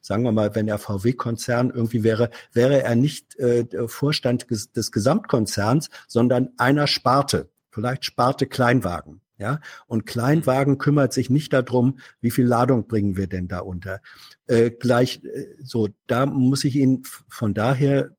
sagen 0.01 0.23
wir 0.23 0.31
mal, 0.31 0.55
wenn 0.55 0.67
er 0.67 0.77
VW-Konzern 0.77 1.69
irgendwie 1.69 2.03
wäre, 2.03 2.29
wäre 2.51 2.83
er 2.83 2.95
nicht 2.95 3.37
äh, 3.39 3.65
Vorstand 3.87 4.47
des 4.49 4.91
Gesamtkonzerns, 4.91 5.89
sondern 6.07 6.49
einer 6.57 6.87
Sparte, 6.87 7.49
vielleicht 7.69 8.05
Sparte 8.05 8.45
Kleinwagen. 8.45 9.21
Ja, 9.39 9.59
und 9.87 10.05
Kleinwagen 10.05 10.77
kümmert 10.77 11.11
sich 11.11 11.29
nicht 11.31 11.53
darum, 11.53 11.97
wie 12.21 12.29
viel 12.29 12.45
Ladung 12.45 12.87
bringen 12.87 13.17
wir 13.17 13.27
denn 13.27 13.47
da 13.47 13.59
unter. 13.59 13.99
Äh, 14.47 14.71
gleich 14.71 15.23
äh, 15.23 15.55
so, 15.63 15.89
da 16.07 16.25
muss 16.25 16.63
ich 16.63 16.75
ihn 16.75 17.03
von 17.29 17.53
daher 17.53 18.11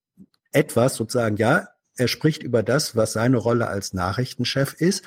etwas 0.52 0.94
sozusagen, 0.96 1.36
ja, 1.36 1.68
er 1.96 2.08
spricht 2.08 2.42
über 2.42 2.62
das, 2.62 2.96
was 2.96 3.12
seine 3.12 3.36
Rolle 3.36 3.68
als 3.68 3.92
Nachrichtenchef 3.92 4.74
ist. 4.74 5.04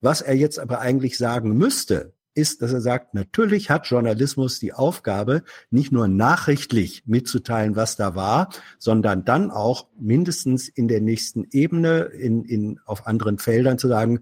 Was 0.00 0.22
er 0.22 0.34
jetzt 0.34 0.58
aber 0.58 0.80
eigentlich 0.80 1.18
sagen 1.18 1.56
müsste, 1.56 2.12
ist, 2.34 2.62
dass 2.62 2.72
er 2.72 2.80
sagt, 2.80 3.14
natürlich 3.14 3.70
hat 3.70 3.86
Journalismus 3.86 4.58
die 4.58 4.72
Aufgabe, 4.72 5.42
nicht 5.70 5.92
nur 5.92 6.08
nachrichtlich 6.08 7.02
mitzuteilen, 7.06 7.76
was 7.76 7.96
da 7.96 8.14
war, 8.14 8.50
sondern 8.78 9.24
dann 9.24 9.50
auch 9.50 9.88
mindestens 9.98 10.68
in 10.68 10.88
der 10.88 11.00
nächsten 11.00 11.46
Ebene, 11.50 12.04
in, 12.04 12.44
in, 12.44 12.80
auf 12.86 13.06
anderen 13.06 13.38
Feldern 13.38 13.78
zu 13.78 13.88
sagen, 13.88 14.20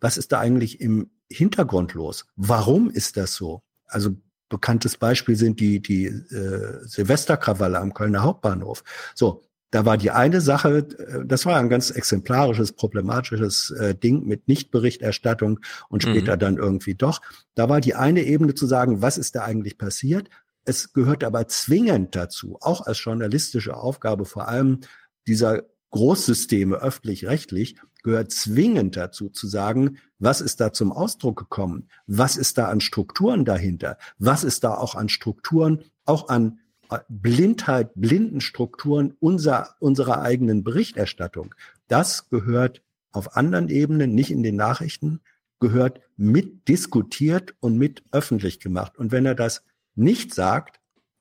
was 0.00 0.16
ist 0.16 0.32
da 0.32 0.40
eigentlich 0.40 0.80
im 0.80 1.10
Hintergrund 1.30 1.94
los? 1.94 2.26
Warum 2.36 2.90
ist 2.90 3.16
das 3.16 3.34
so? 3.34 3.62
Also 3.86 4.16
bekanntes 4.48 4.96
Beispiel 4.96 5.36
sind 5.36 5.60
die, 5.60 5.80
die 5.80 6.06
äh, 6.06 6.84
Silvesterkrawalle 6.84 7.78
am 7.78 7.94
Kölner 7.94 8.22
Hauptbahnhof. 8.22 8.82
So, 9.14 9.42
da 9.70 9.84
war 9.84 9.98
die 9.98 10.10
eine 10.10 10.40
Sache, 10.40 10.78
äh, 10.78 11.24
das 11.26 11.44
war 11.46 11.58
ein 11.58 11.68
ganz 11.68 11.90
exemplarisches, 11.90 12.72
problematisches 12.72 13.70
äh, 13.72 13.94
Ding 13.94 14.26
mit 14.26 14.48
Nichtberichterstattung 14.48 15.60
und 15.88 16.02
später 16.02 16.36
mhm. 16.36 16.40
dann 16.40 16.56
irgendwie 16.56 16.94
doch. 16.94 17.20
Da 17.54 17.68
war 17.68 17.80
die 17.80 17.94
eine 17.94 18.22
Ebene 18.22 18.54
zu 18.54 18.66
sagen, 18.66 19.02
was 19.02 19.18
ist 19.18 19.34
da 19.34 19.44
eigentlich 19.44 19.78
passiert? 19.78 20.28
Es 20.64 20.92
gehört 20.92 21.24
aber 21.24 21.48
zwingend 21.48 22.14
dazu, 22.14 22.58
auch 22.60 22.86
als 22.86 23.02
journalistische 23.02 23.76
Aufgabe, 23.76 24.24
vor 24.24 24.48
allem 24.48 24.80
dieser 25.26 25.62
Großsysteme 25.90 26.76
öffentlich-rechtlich, 26.76 27.76
gehört 28.02 28.30
zwingend 28.30 28.96
dazu 28.96 29.28
zu 29.28 29.46
sagen, 29.46 29.98
was 30.18 30.40
ist 30.40 30.60
da 30.60 30.72
zum 30.72 30.92
Ausdruck 30.92 31.38
gekommen? 31.38 31.88
Was 32.06 32.36
ist 32.36 32.58
da 32.58 32.68
an 32.68 32.80
Strukturen 32.80 33.44
dahinter? 33.44 33.98
Was 34.18 34.44
ist 34.44 34.64
da 34.64 34.74
auch 34.74 34.94
an 34.94 35.08
Strukturen, 35.08 35.84
auch 36.04 36.28
an 36.28 36.60
äh, 36.90 36.98
Blindheit, 37.08 37.90
blinden 37.94 38.40
Strukturen 38.40 39.14
unserer, 39.20 39.74
unserer 39.80 40.22
eigenen 40.22 40.64
Berichterstattung? 40.64 41.54
Das 41.88 42.28
gehört 42.28 42.82
auf 43.12 43.36
anderen 43.36 43.68
Ebenen, 43.68 44.14
nicht 44.14 44.30
in 44.30 44.42
den 44.42 44.56
Nachrichten, 44.56 45.20
gehört 45.60 46.00
mit 46.16 46.68
diskutiert 46.68 47.54
und 47.60 47.78
mit 47.78 48.02
öffentlich 48.12 48.60
gemacht. 48.60 48.96
Und 48.96 49.12
wenn 49.12 49.26
er 49.26 49.34
das 49.34 49.64
nicht 49.94 50.34
sagt, 50.34 50.80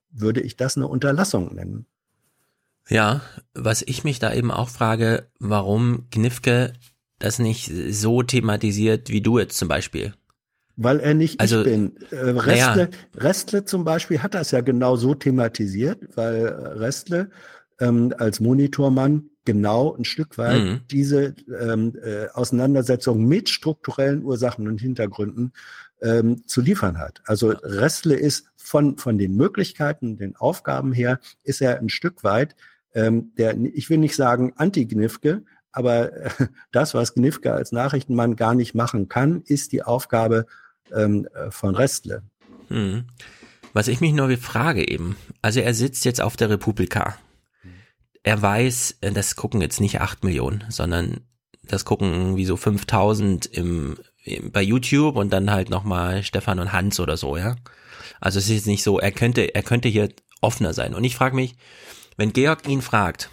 würde 0.09 0.41
ich 0.41 0.55
das 0.55 0.77
eine 0.77 0.87
Unterlassung 0.87 1.55
nennen. 1.55 1.85
Ja, 2.89 3.21
was 3.53 3.81
ich 3.81 4.03
mich 4.03 4.19
da 4.19 4.33
eben 4.33 4.51
auch 4.51 4.69
frage, 4.69 5.27
warum 5.39 6.07
Knifke 6.11 6.73
das 7.19 7.39
nicht 7.39 7.71
so 7.89 8.23
thematisiert 8.23 9.09
wie 9.09 9.21
du 9.21 9.39
jetzt 9.39 9.57
zum 9.57 9.67
Beispiel. 9.67 10.13
Weil 10.75 10.99
er 10.99 11.15
nicht 11.15 11.39
also, 11.39 11.59
ich 11.59 11.65
bin. 11.65 11.97
Äh, 12.11 12.15
Restle, 12.15 12.89
ja. 12.91 13.21
Restle 13.21 13.65
zum 13.65 13.83
Beispiel 13.83 14.21
hat 14.21 14.35
das 14.35 14.51
ja 14.51 14.61
genau 14.61 14.95
so 14.95 15.15
thematisiert, 15.15 15.99
weil 16.15 16.45
Restle 16.45 17.31
ähm, 17.79 18.13
als 18.17 18.39
Monitormann 18.39 19.31
genau 19.43 19.95
ein 19.95 20.05
Stück 20.05 20.37
weit 20.37 20.63
mhm. 20.63 20.81
diese 20.91 21.33
ähm, 21.59 21.93
äh, 22.03 22.27
Auseinandersetzung 22.33 23.25
mit 23.25 23.49
strukturellen 23.49 24.23
Ursachen 24.23 24.67
und 24.67 24.79
Hintergründen 24.79 25.53
ähm, 26.01 26.45
zu 26.45 26.61
liefern 26.61 26.99
hat. 26.99 27.21
Also 27.25 27.49
Restle 27.49 28.15
ist 28.15 28.51
von, 28.55 28.97
von 28.97 29.17
den 29.17 29.35
Möglichkeiten, 29.35 30.17
den 30.17 30.35
Aufgaben 30.35 30.91
her, 30.91 31.19
ist 31.43 31.61
er 31.61 31.79
ein 31.79 31.89
Stück 31.89 32.23
weit 32.23 32.55
ähm, 32.97 33.31
der, 33.37 33.55
ich 33.57 33.89
will 33.91 33.99
nicht 33.99 34.15
sagen 34.15 34.53
Anti-Gnifke, 34.55 35.43
aber 35.71 36.11
äh, 36.13 36.29
das, 36.71 36.95
was 36.95 37.13
Gnifke 37.13 37.53
als 37.53 37.71
Nachrichtenmann 37.71 38.35
gar 38.35 38.55
nicht 38.55 38.73
machen 38.73 39.07
kann, 39.07 39.43
ist 39.43 39.71
die 39.71 39.83
Aufgabe 39.83 40.47
ähm, 40.91 41.27
äh, 41.35 41.51
von 41.51 41.75
Restle. 41.75 42.23
Hm. 42.69 43.05
Was 43.73 43.87
ich 43.87 44.01
mich 44.01 44.13
nur 44.13 44.35
frage 44.37 44.89
eben, 44.89 45.15
also 45.43 45.59
er 45.59 45.75
sitzt 45.75 46.05
jetzt 46.05 46.21
auf 46.21 46.35
der 46.35 46.49
Republika. 46.49 47.15
Er 48.23 48.41
weiß, 48.41 48.97
äh, 49.01 49.11
das 49.11 49.35
gucken 49.35 49.61
jetzt 49.61 49.79
nicht 49.79 50.01
acht 50.01 50.23
Millionen, 50.23 50.63
sondern 50.69 51.21
das 51.63 51.85
gucken 51.85 52.11
irgendwie 52.11 52.45
so 52.45 52.57
5000 52.57 53.45
im, 53.45 53.97
im, 54.23 54.51
bei 54.51 54.63
YouTube 54.63 55.15
und 55.15 55.31
dann 55.31 55.51
halt 55.51 55.69
nochmal 55.69 56.23
Stefan 56.23 56.59
und 56.59 56.73
Hans 56.73 56.99
oder 56.99 57.15
so, 57.15 57.37
ja. 57.37 57.57
Also 58.19 58.39
es 58.39 58.49
ist 58.49 58.65
nicht 58.65 58.81
so, 58.81 58.99
er 58.99 59.11
könnte, 59.11 59.53
er 59.53 59.61
könnte 59.61 59.87
hier 59.87 60.09
offener 60.41 60.73
sein. 60.73 60.95
Und 60.95 61.03
ich 61.03 61.15
frage 61.15 61.35
mich, 61.35 61.55
wenn 62.17 62.33
Georg 62.33 62.67
ihn 62.67 62.81
fragt, 62.81 63.29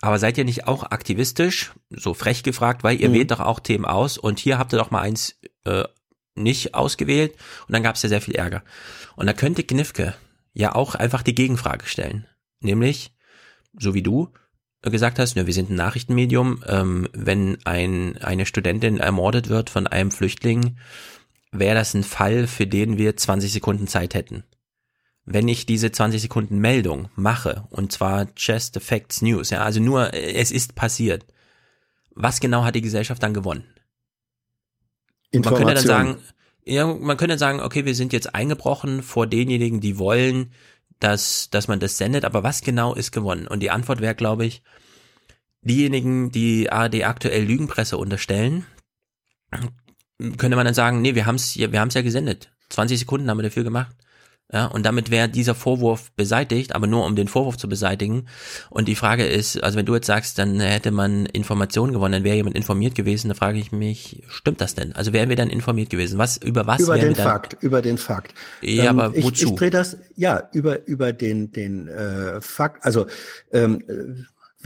aber 0.00 0.18
seid 0.18 0.36
ihr 0.36 0.44
nicht 0.44 0.66
auch 0.66 0.82
aktivistisch, 0.82 1.72
so 1.90 2.12
frech 2.12 2.42
gefragt, 2.42 2.84
weil 2.84 3.00
ihr 3.00 3.08
mhm. 3.08 3.14
wählt 3.14 3.30
doch 3.30 3.40
auch 3.40 3.60
Themen 3.60 3.84
aus 3.84 4.18
und 4.18 4.38
hier 4.38 4.58
habt 4.58 4.72
ihr 4.72 4.78
doch 4.78 4.90
mal 4.90 5.00
eins 5.00 5.40
äh, 5.64 5.84
nicht 6.34 6.74
ausgewählt 6.74 7.34
und 7.66 7.72
dann 7.72 7.82
gab 7.82 7.96
es 7.96 8.02
ja 8.02 8.08
sehr 8.08 8.20
viel 8.20 8.34
Ärger. 8.34 8.62
Und 9.14 9.26
da 9.26 9.32
könnte 9.32 9.64
Knifke 9.64 10.14
ja 10.52 10.74
auch 10.74 10.94
einfach 10.94 11.22
die 11.22 11.34
Gegenfrage 11.34 11.86
stellen, 11.86 12.26
nämlich, 12.60 13.14
so 13.78 13.94
wie 13.94 14.02
du 14.02 14.32
gesagt 14.82 15.18
hast, 15.18 15.34
ja, 15.34 15.46
wir 15.46 15.54
sind 15.54 15.70
ein 15.70 15.76
Nachrichtenmedium, 15.76 16.62
ähm, 16.66 17.08
wenn 17.12 17.58
ein, 17.64 18.18
eine 18.18 18.46
Studentin 18.46 18.98
ermordet 18.98 19.48
wird 19.48 19.70
von 19.70 19.86
einem 19.86 20.12
Flüchtling, 20.12 20.76
wäre 21.50 21.74
das 21.74 21.94
ein 21.94 22.04
Fall, 22.04 22.46
für 22.46 22.66
den 22.66 22.98
wir 22.98 23.16
20 23.16 23.52
Sekunden 23.52 23.88
Zeit 23.88 24.14
hätten 24.14 24.44
wenn 25.26 25.48
ich 25.48 25.66
diese 25.66 25.90
20 25.90 26.22
Sekunden 26.22 26.58
Meldung 26.58 27.08
mache, 27.16 27.66
und 27.70 27.92
zwar 27.92 28.28
just 28.36 28.74
the 28.74 28.80
facts 28.80 29.22
news, 29.22 29.50
ja, 29.50 29.62
also 29.62 29.80
nur, 29.80 30.14
es 30.14 30.52
ist 30.52 30.76
passiert, 30.76 31.26
was 32.14 32.40
genau 32.40 32.64
hat 32.64 32.76
die 32.76 32.80
Gesellschaft 32.80 33.22
dann 33.22 33.34
gewonnen? 33.34 33.64
Man 35.34 35.42
könnte 35.42 35.74
dann 35.74 35.84
sagen, 35.84 36.16
ja, 36.64 36.86
man 36.86 37.16
könnte 37.16 37.38
sagen, 37.38 37.60
okay, 37.60 37.84
wir 37.84 37.94
sind 37.94 38.12
jetzt 38.12 38.34
eingebrochen 38.34 39.02
vor 39.02 39.26
denjenigen, 39.26 39.80
die 39.80 39.98
wollen, 39.98 40.52
dass, 41.00 41.50
dass 41.50 41.68
man 41.68 41.80
das 41.80 41.98
sendet, 41.98 42.24
aber 42.24 42.42
was 42.42 42.62
genau 42.62 42.94
ist 42.94 43.10
gewonnen? 43.10 43.46
Und 43.46 43.60
die 43.60 43.70
Antwort 43.70 44.00
wäre, 44.00 44.14
glaube 44.14 44.46
ich, 44.46 44.62
diejenigen, 45.60 46.30
die 46.30 46.70
ARD 46.70 47.04
aktuell 47.04 47.44
Lügenpresse 47.44 47.98
unterstellen, 47.98 48.64
könnte 50.38 50.56
man 50.56 50.64
dann 50.64 50.74
sagen, 50.74 51.02
nee, 51.02 51.14
wir 51.14 51.26
haben 51.26 51.34
es 51.34 51.56
wir 51.56 51.80
haben's 51.80 51.94
ja 51.94 52.02
gesendet. 52.02 52.52
20 52.70 53.00
Sekunden 53.00 53.28
haben 53.28 53.38
wir 53.38 53.42
dafür 53.42 53.64
gemacht. 53.64 53.94
Ja, 54.52 54.66
und 54.66 54.86
damit 54.86 55.10
wäre 55.10 55.28
dieser 55.28 55.56
Vorwurf 55.56 56.12
beseitigt, 56.12 56.72
aber 56.72 56.86
nur 56.86 57.04
um 57.04 57.16
den 57.16 57.26
Vorwurf 57.26 57.56
zu 57.56 57.68
beseitigen. 57.68 58.28
Und 58.70 58.86
die 58.86 58.94
Frage 58.94 59.26
ist, 59.26 59.60
also 59.60 59.76
wenn 59.76 59.86
du 59.86 59.94
jetzt 59.96 60.06
sagst, 60.06 60.38
dann 60.38 60.60
hätte 60.60 60.92
man 60.92 61.26
Informationen 61.26 61.92
gewonnen, 61.92 62.12
dann 62.12 62.24
wäre 62.24 62.36
jemand 62.36 62.54
informiert 62.54 62.94
gewesen, 62.94 63.28
da 63.28 63.34
frage 63.34 63.58
ich 63.58 63.72
mich, 63.72 64.22
stimmt 64.28 64.60
das 64.60 64.76
denn? 64.76 64.94
Also 64.94 65.12
wären 65.12 65.30
wir 65.30 65.36
dann 65.36 65.50
informiert 65.50 65.90
gewesen? 65.90 66.18
Was, 66.18 66.36
über 66.36 66.64
was? 66.64 66.80
Über 66.80 66.96
den 66.96 67.16
Fakt, 67.16 67.56
über 67.60 67.82
den 67.82 67.98
Fakt. 67.98 68.34
Ja, 68.60 68.84
ähm, 68.84 69.00
aber 69.00 69.16
wozu? 69.16 69.46
Ich, 69.46 69.50
ich 69.50 69.54
drehe 69.56 69.70
das, 69.70 69.96
ja, 70.14 70.48
über, 70.52 70.86
über 70.86 71.12
den, 71.12 71.50
den 71.50 71.88
äh, 71.88 72.40
Fakt, 72.40 72.84
also 72.84 73.06
ähm, 73.52 73.82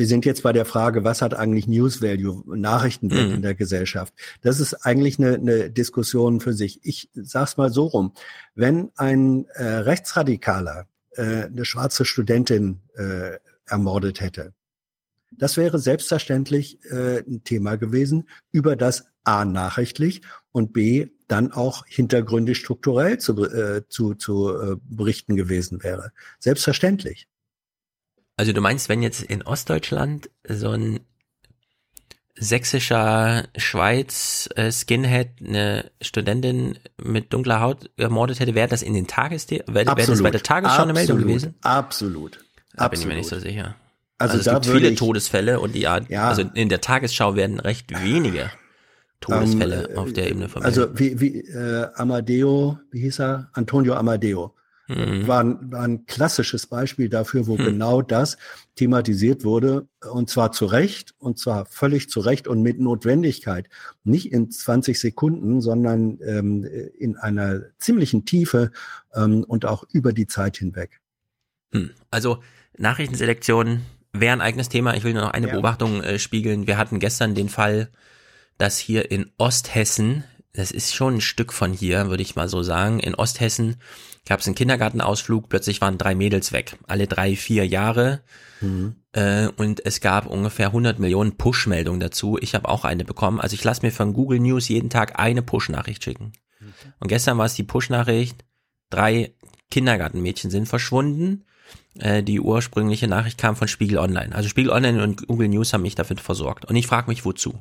wir 0.00 0.06
sind 0.06 0.24
jetzt 0.24 0.42
bei 0.42 0.54
der 0.54 0.64
Frage, 0.64 1.04
was 1.04 1.20
hat 1.20 1.34
eigentlich 1.34 1.68
News 1.68 2.00
Value, 2.00 2.42
Nachrichtenwert 2.56 3.28
mhm. 3.28 3.34
in 3.34 3.42
der 3.42 3.54
Gesellschaft? 3.54 4.14
Das 4.40 4.58
ist 4.58 4.72
eigentlich 4.86 5.18
eine, 5.18 5.34
eine 5.34 5.70
Diskussion 5.70 6.40
für 6.40 6.54
sich. 6.54 6.80
Ich 6.82 7.10
sag's 7.12 7.58
mal 7.58 7.70
so 7.70 7.84
rum. 7.84 8.14
Wenn 8.54 8.92
ein 8.96 9.44
äh, 9.56 9.62
Rechtsradikaler 9.62 10.86
äh, 11.16 11.44
eine 11.44 11.66
schwarze 11.66 12.06
Studentin 12.06 12.80
äh, 12.94 13.36
ermordet 13.66 14.22
hätte, 14.22 14.54
das 15.32 15.58
wäre 15.58 15.78
selbstverständlich 15.78 16.82
äh, 16.90 17.18
ein 17.18 17.44
Thema 17.44 17.76
gewesen, 17.76 18.26
über 18.52 18.76
das 18.76 19.04
A 19.24 19.44
nachrichtlich 19.44 20.22
und 20.50 20.72
B 20.72 21.08
dann 21.28 21.52
auch 21.52 21.84
hintergründig 21.86 22.56
strukturell 22.56 23.18
zu, 23.18 23.44
äh, 23.44 23.82
zu, 23.90 24.14
zu 24.14 24.48
äh, 24.48 24.76
berichten 24.88 25.36
gewesen 25.36 25.82
wäre. 25.82 26.12
Selbstverständlich. 26.38 27.28
Also 28.40 28.54
du 28.54 28.62
meinst, 28.62 28.88
wenn 28.88 29.02
jetzt 29.02 29.22
in 29.22 29.42
Ostdeutschland 29.42 30.30
so 30.48 30.70
ein 30.70 31.00
sächsischer 32.34 33.44
Schweiz 33.54 34.48
äh, 34.56 34.72
Skinhead 34.72 35.28
eine 35.46 35.90
Studentin 36.00 36.78
mit 36.96 37.34
dunkler 37.34 37.60
Haut 37.60 37.90
ermordet 37.98 38.40
hätte, 38.40 38.54
wäre 38.54 38.66
das 38.66 38.80
in 38.80 38.94
den 38.94 39.06
Tages 39.06 39.50
wäre 39.50 39.64
wär 39.66 39.84
das 39.84 40.22
bei 40.22 40.30
der 40.30 40.42
Tagesschau 40.42 40.72
absolut, 40.72 40.88
eine 40.88 40.92
Meldung 40.94 41.18
gewesen? 41.18 41.54
Absolut. 41.60 42.42
Da 42.72 42.88
bin 42.88 42.98
ich 42.98 43.04
mir 43.04 43.16
nicht 43.16 43.28
so 43.28 43.38
sicher. 43.38 43.76
Also, 44.16 44.38
also 44.38 44.50
es 44.50 44.54
gibt 44.54 44.74
viele 44.74 44.88
ich, 44.88 44.98
Todesfälle 44.98 45.60
und 45.60 45.74
die 45.74 45.80
ja, 45.80 46.00
also 46.08 46.40
in 46.54 46.70
der 46.70 46.80
Tagesschau 46.80 47.36
werden 47.36 47.60
recht 47.60 47.92
wenige 48.02 48.50
Todesfälle 49.20 49.90
ähm, 49.90 49.98
auf 49.98 50.14
der 50.14 50.30
Ebene 50.30 50.48
vermeldet. 50.48 50.78
Also 50.78 50.98
wie, 50.98 51.20
wie 51.20 51.40
äh, 51.40 51.88
Amadeo, 51.94 52.78
wie 52.90 53.00
hieß 53.02 53.20
er? 53.20 53.50
Antonio 53.52 53.96
Amadeo 53.96 54.54
mhm. 54.90 55.28
war, 55.28 55.40
ein, 55.40 55.72
war 55.72 55.82
ein 55.82 56.06
klassisches 56.06 56.66
Beispiel 56.66 57.08
dafür, 57.08 57.46
wo 57.46 57.56
mhm. 57.56 57.64
genau 57.64 58.02
das 58.02 58.36
thematisiert 58.74 59.44
wurde, 59.44 59.88
und 60.10 60.30
zwar 60.30 60.52
zu 60.52 60.66
Recht, 60.66 61.14
und 61.18 61.38
zwar 61.38 61.66
völlig 61.66 62.08
zu 62.08 62.20
Recht 62.20 62.48
und 62.48 62.62
mit 62.62 62.80
Notwendigkeit. 62.80 63.68
Nicht 64.04 64.32
in 64.32 64.50
20 64.50 64.98
Sekunden, 64.98 65.60
sondern 65.60 66.18
ähm, 66.22 66.64
in 66.98 67.16
einer 67.16 67.62
ziemlichen 67.78 68.24
Tiefe 68.24 68.70
ähm, 69.14 69.44
und 69.44 69.64
auch 69.64 69.84
über 69.92 70.12
die 70.12 70.26
Zeit 70.26 70.56
hinweg. 70.56 71.00
Hm. 71.72 71.90
Also 72.10 72.42
Nachrichtenselektion 72.76 73.82
wäre 74.12 74.32
ein 74.32 74.40
eigenes 74.40 74.68
Thema. 74.68 74.94
Ich 74.94 75.04
will 75.04 75.12
nur 75.12 75.22
noch 75.22 75.32
eine 75.32 75.48
ja. 75.48 75.52
Beobachtung 75.52 76.02
äh, 76.02 76.18
spiegeln. 76.18 76.66
Wir 76.66 76.78
hatten 76.78 76.98
gestern 76.98 77.34
den 77.34 77.48
Fall, 77.48 77.90
dass 78.58 78.78
hier 78.78 79.10
in 79.10 79.30
Osthessen, 79.38 80.24
das 80.52 80.70
ist 80.70 80.94
schon 80.94 81.16
ein 81.16 81.20
Stück 81.20 81.52
von 81.52 81.72
hier, 81.72 82.08
würde 82.08 82.22
ich 82.22 82.36
mal 82.36 82.48
so 82.48 82.62
sagen, 82.62 83.00
in 83.00 83.14
Osthessen 83.14 83.76
gab 84.30 84.38
es 84.38 84.46
einen 84.46 84.54
Kindergartenausflug, 84.54 85.48
plötzlich 85.48 85.80
waren 85.80 85.98
drei 85.98 86.14
Mädels 86.14 86.52
weg, 86.52 86.78
alle 86.86 87.08
drei, 87.08 87.34
vier 87.34 87.66
Jahre. 87.66 88.22
Mhm. 88.60 88.94
Äh, 89.10 89.48
und 89.56 89.84
es 89.84 90.00
gab 90.00 90.26
ungefähr 90.26 90.68
100 90.68 91.00
Millionen 91.00 91.36
Push-Meldungen 91.36 91.98
dazu. 91.98 92.38
Ich 92.40 92.54
habe 92.54 92.68
auch 92.68 92.84
eine 92.84 93.04
bekommen. 93.04 93.40
Also 93.40 93.54
ich 93.54 93.64
lasse 93.64 93.84
mir 93.84 93.90
von 93.90 94.12
Google 94.12 94.38
News 94.38 94.68
jeden 94.68 94.88
Tag 94.88 95.18
eine 95.18 95.42
Push-Nachricht 95.42 96.04
schicken. 96.04 96.32
Und 97.00 97.08
gestern 97.08 97.38
war 97.38 97.46
es 97.46 97.54
die 97.54 97.64
Push-Nachricht, 97.64 98.44
drei 98.88 99.34
Kindergartenmädchen 99.68 100.52
sind 100.52 100.68
verschwunden. 100.68 101.44
Äh, 101.98 102.22
die 102.22 102.38
ursprüngliche 102.38 103.08
Nachricht 103.08 103.36
kam 103.36 103.56
von 103.56 103.66
Spiegel 103.66 103.98
Online. 103.98 104.32
Also 104.32 104.48
Spiegel 104.48 104.70
Online 104.70 105.02
und 105.02 105.26
Google 105.26 105.48
News 105.48 105.72
haben 105.72 105.82
mich 105.82 105.96
dafür 105.96 106.18
versorgt. 106.18 106.66
Und 106.66 106.76
ich 106.76 106.86
frage 106.86 107.10
mich, 107.10 107.24
wozu? 107.24 107.58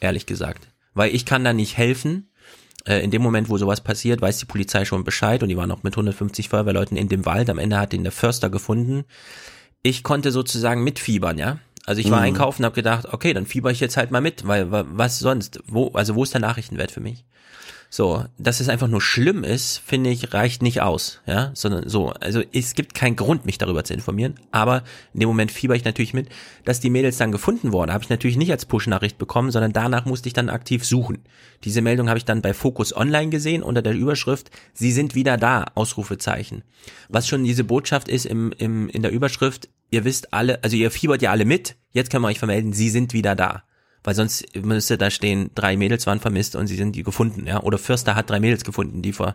Ehrlich 0.00 0.26
gesagt. 0.26 0.72
Weil 0.92 1.14
ich 1.14 1.24
kann 1.24 1.44
da 1.44 1.52
nicht 1.52 1.76
helfen. 1.76 2.32
Äh, 2.86 3.00
in 3.02 3.10
dem 3.10 3.22
Moment, 3.22 3.48
wo 3.48 3.56
sowas 3.58 3.80
passiert, 3.80 4.20
weiß 4.20 4.38
die 4.38 4.44
Polizei 4.46 4.84
schon 4.84 5.04
Bescheid 5.04 5.42
und 5.42 5.48
die 5.48 5.56
waren 5.56 5.70
auch 5.70 5.82
mit 5.82 5.94
150 5.94 6.48
Feuerwehrleuten 6.48 6.96
in 6.96 7.08
dem 7.08 7.24
Wald. 7.24 7.48
Am 7.50 7.58
Ende 7.58 7.78
hat 7.78 7.94
ihn 7.94 8.02
der 8.02 8.12
Förster 8.12 8.50
gefunden. 8.50 9.04
Ich 9.82 10.02
konnte 10.02 10.30
sozusagen 10.32 10.84
mitfiebern, 10.84 11.38
ja. 11.38 11.58
Also 11.86 12.00
ich 12.00 12.10
war 12.10 12.18
Mhm. 12.20 12.24
einkaufen 12.26 12.62
und 12.62 12.66
habe 12.66 12.74
gedacht, 12.74 13.06
okay, 13.12 13.34
dann 13.34 13.44
fieber 13.46 13.70
ich 13.70 13.80
jetzt 13.80 13.96
halt 13.96 14.10
mal 14.10 14.20
mit, 14.22 14.46
weil 14.46 14.70
wa- 14.70 14.86
was 14.88 15.18
sonst? 15.18 15.60
Wo, 15.66 15.88
also 15.92 16.14
wo 16.14 16.22
ist 16.24 16.32
der 16.32 16.40
Nachrichtenwert 16.40 16.90
für 16.90 17.00
mich? 17.00 17.24
So, 17.96 18.24
dass 18.38 18.58
es 18.58 18.68
einfach 18.68 18.88
nur 18.88 19.00
schlimm 19.00 19.44
ist, 19.44 19.78
finde 19.78 20.10
ich, 20.10 20.34
reicht 20.34 20.62
nicht 20.62 20.80
aus, 20.80 21.20
ja, 21.26 21.52
sondern 21.54 21.88
so, 21.88 22.08
also 22.08 22.42
es 22.52 22.74
gibt 22.74 22.92
keinen 22.92 23.14
Grund, 23.14 23.46
mich 23.46 23.56
darüber 23.56 23.84
zu 23.84 23.94
informieren, 23.94 24.34
aber 24.50 24.82
in 25.12 25.20
dem 25.20 25.28
Moment 25.28 25.52
fieber 25.52 25.76
ich 25.76 25.84
natürlich 25.84 26.12
mit, 26.12 26.28
dass 26.64 26.80
die 26.80 26.90
Mädels 26.90 27.18
dann 27.18 27.30
gefunden 27.30 27.70
wurden, 27.70 27.92
habe 27.92 28.02
ich 28.02 28.10
natürlich 28.10 28.36
nicht 28.36 28.50
als 28.50 28.66
Push-Nachricht 28.66 29.16
bekommen, 29.16 29.52
sondern 29.52 29.72
danach 29.72 30.06
musste 30.06 30.26
ich 30.26 30.32
dann 30.32 30.48
aktiv 30.48 30.84
suchen. 30.84 31.22
Diese 31.62 31.82
Meldung 31.82 32.08
habe 32.08 32.18
ich 32.18 32.24
dann 32.24 32.42
bei 32.42 32.52
Focus 32.52 32.96
Online 32.96 33.30
gesehen 33.30 33.62
unter 33.62 33.80
der 33.80 33.94
Überschrift, 33.94 34.50
sie 34.72 34.90
sind 34.90 35.14
wieder 35.14 35.36
da, 35.36 35.66
Ausrufezeichen. 35.76 36.64
Was 37.08 37.28
schon 37.28 37.44
diese 37.44 37.62
Botschaft 37.62 38.08
ist 38.08 38.26
im, 38.26 38.50
im, 38.58 38.88
in 38.88 39.02
der 39.02 39.12
Überschrift, 39.12 39.68
ihr 39.92 40.04
wisst 40.04 40.34
alle, 40.34 40.64
also 40.64 40.74
ihr 40.74 40.90
fiebert 40.90 41.22
ja 41.22 41.30
alle 41.30 41.44
mit, 41.44 41.76
jetzt 41.92 42.10
können 42.10 42.24
wir 42.24 42.28
euch 42.28 42.40
vermelden, 42.40 42.72
sie 42.72 42.90
sind 42.90 43.12
wieder 43.12 43.36
da. 43.36 43.62
Weil 44.04 44.14
sonst 44.14 44.54
müsste 44.54 44.98
da 44.98 45.10
stehen, 45.10 45.50
drei 45.54 45.76
Mädels 45.78 46.06
waren 46.06 46.20
vermisst 46.20 46.56
und 46.56 46.66
sie 46.66 46.76
sind 46.76 46.94
die 46.94 47.02
gefunden, 47.02 47.46
ja. 47.46 47.62
Oder 47.62 47.78
Förster 47.78 48.14
hat 48.14 48.28
drei 48.28 48.38
Mädels 48.38 48.62
gefunden, 48.62 49.00
die 49.00 49.14
vor 49.14 49.34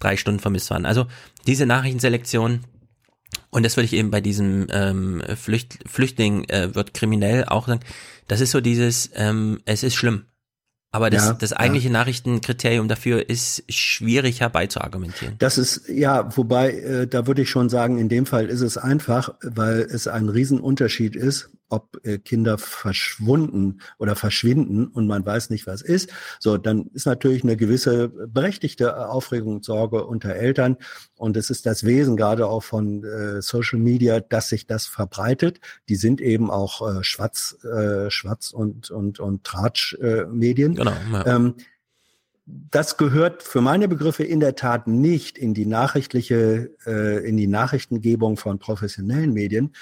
drei 0.00 0.16
Stunden 0.16 0.40
vermisst 0.40 0.70
waren. 0.70 0.84
Also 0.84 1.06
diese 1.46 1.66
Nachrichtenselektion, 1.66 2.64
und 3.50 3.64
das 3.64 3.76
würde 3.76 3.86
ich 3.86 3.92
eben 3.92 4.10
bei 4.10 4.20
diesem 4.20 4.66
ähm, 4.70 5.22
Flücht, 5.36 5.78
Flüchtling 5.86 6.44
äh, 6.48 6.74
wird 6.74 6.94
kriminell 6.94 7.44
auch 7.44 7.68
sagen, 7.68 7.80
das 8.26 8.40
ist 8.40 8.50
so 8.50 8.60
dieses, 8.60 9.10
ähm, 9.14 9.60
es 9.64 9.82
ist 9.84 9.94
schlimm. 9.94 10.24
Aber 10.90 11.10
das, 11.10 11.26
Ja, 11.26 11.32
das 11.34 11.50
ja. 11.50 11.58
eigentliche 11.58 11.90
Nachrichtenkriterium 11.90 12.88
dafür 12.88 13.28
ist 13.28 13.62
schwierig 13.68 14.40
herbeizuargumentieren. 14.40 15.34
Das 15.38 15.58
ist, 15.58 15.88
ja, 15.88 16.34
wobei, 16.36 16.72
äh, 16.72 17.06
da 17.06 17.26
würde 17.26 17.42
ich 17.42 17.50
schon 17.50 17.68
sagen, 17.68 17.98
in 17.98 18.08
dem 18.08 18.24
Fall 18.24 18.46
ist 18.46 18.62
es 18.62 18.78
einfach, 18.78 19.34
weil 19.42 19.80
es 19.80 20.08
ein 20.08 20.28
Riesenunterschied 20.30 21.14
ist, 21.14 21.50
ob 21.68 22.04
äh, 22.04 22.18
Kinder 22.18 22.58
verschwunden 22.58 23.80
oder 23.98 24.16
verschwinden 24.16 24.88
und 24.88 25.06
man 25.06 25.24
weiß 25.24 25.50
nicht, 25.50 25.66
was 25.66 25.82
ist. 25.82 26.10
So, 26.40 26.56
dann 26.56 26.86
ist 26.94 27.06
natürlich 27.06 27.44
eine 27.44 27.56
gewisse 27.56 28.08
berechtigte 28.08 29.08
Aufregung 29.08 29.56
und 29.56 29.64
Sorge 29.64 30.04
unter 30.04 30.34
Eltern. 30.34 30.76
Und 31.16 31.36
es 31.36 31.50
ist 31.50 31.66
das 31.66 31.84
Wesen 31.84 32.16
gerade 32.16 32.46
auch 32.46 32.62
von 32.62 33.04
äh, 33.04 33.42
Social 33.42 33.78
Media, 33.78 34.20
dass 34.20 34.48
sich 34.48 34.66
das 34.66 34.86
verbreitet. 34.86 35.60
Die 35.88 35.96
sind 35.96 36.20
eben 36.20 36.50
auch 36.50 36.98
äh, 36.98 37.04
Schwatz, 37.04 37.56
äh, 37.64 38.10
Schwatz 38.10 38.50
und, 38.50 38.90
und, 38.90 39.20
und 39.20 39.44
Tratsch-Medien. 39.44 40.72
Äh. 40.72 40.76
Genau. 40.76 40.94
Ja. 41.12 41.26
Ähm, 41.26 41.54
das 42.70 42.96
gehört 42.96 43.42
für 43.42 43.60
meine 43.60 43.88
Begriffe 43.88 44.24
in 44.24 44.40
der 44.40 44.54
Tat 44.54 44.86
nicht 44.86 45.36
in 45.36 45.52
die 45.52 45.66
nachrichtliche, 45.66 46.70
äh, 46.86 47.28
in 47.28 47.36
die 47.36 47.46
Nachrichtengebung 47.46 48.38
von 48.38 48.58
professionellen 48.58 49.34
Medien. 49.34 49.72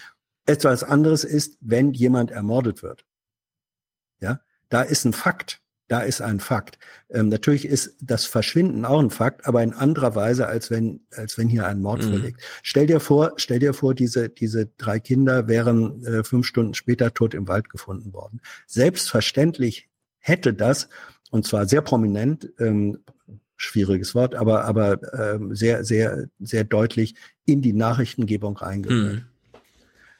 Etwas 0.47 0.85
anderes 0.85 1.25
ist, 1.25 1.59
wenn 1.61 1.93
jemand 1.93 2.31
ermordet 2.31 2.83
wird. 2.83 3.05
Ja, 4.21 4.41
da 4.69 4.83
ist 4.83 5.05
ein 5.05 5.13
Fakt. 5.13 5.61
Da 5.89 6.01
ist 6.01 6.21
ein 6.21 6.41
Fakt. 6.41 6.79
Ähm, 7.11 7.29
natürlich 7.29 7.65
ist 7.65 7.97
das 8.01 8.25
Verschwinden 8.25 8.85
auch 8.85 8.99
ein 8.99 9.11
Fakt, 9.11 9.47
aber 9.47 9.63
in 9.63 9.73
anderer 9.73 10.17
Weise, 10.17 10.49
als 10.49 10.69
wenn, 10.69 11.07
als 11.15 11.39
wenn 11.39 11.49
hier 11.49 11.67
ein 11.67 11.81
Mord 11.81 12.03
Mhm. 12.05 12.09
vorliegt. 12.11 12.41
Stell 12.65 12.89
dir 12.89 12.99
vor, 12.99 13.35
stell 13.37 13.61
dir 13.61 13.73
vor, 13.73 13.95
diese, 13.95 14.29
diese 14.29 14.67
drei 14.79 14.99
Kinder 14.99 15.47
wären 15.47 16.05
äh, 16.05 16.25
fünf 16.25 16.47
Stunden 16.47 16.75
später 16.75 17.15
tot 17.15 17.35
im 17.35 17.47
Wald 17.47 17.69
gefunden 17.69 18.13
worden. 18.13 18.41
Selbstverständlich 18.67 19.89
hätte 20.19 20.55
das, 20.55 20.89
und 21.31 21.47
zwar 21.47 21.67
sehr 21.67 21.83
prominent, 21.83 22.53
ähm, 22.59 22.99
schwieriges 23.57 24.15
Wort, 24.15 24.35
aber, 24.35 24.65
aber 24.65 24.99
ähm, 25.15 25.55
sehr, 25.55 25.85
sehr, 25.85 26.29
sehr 26.41 26.65
deutlich 26.65 27.15
in 27.45 27.63
die 27.63 27.73
Nachrichtengebung 27.73 28.57
reingehört. 28.57 29.15
Mhm. 29.15 29.25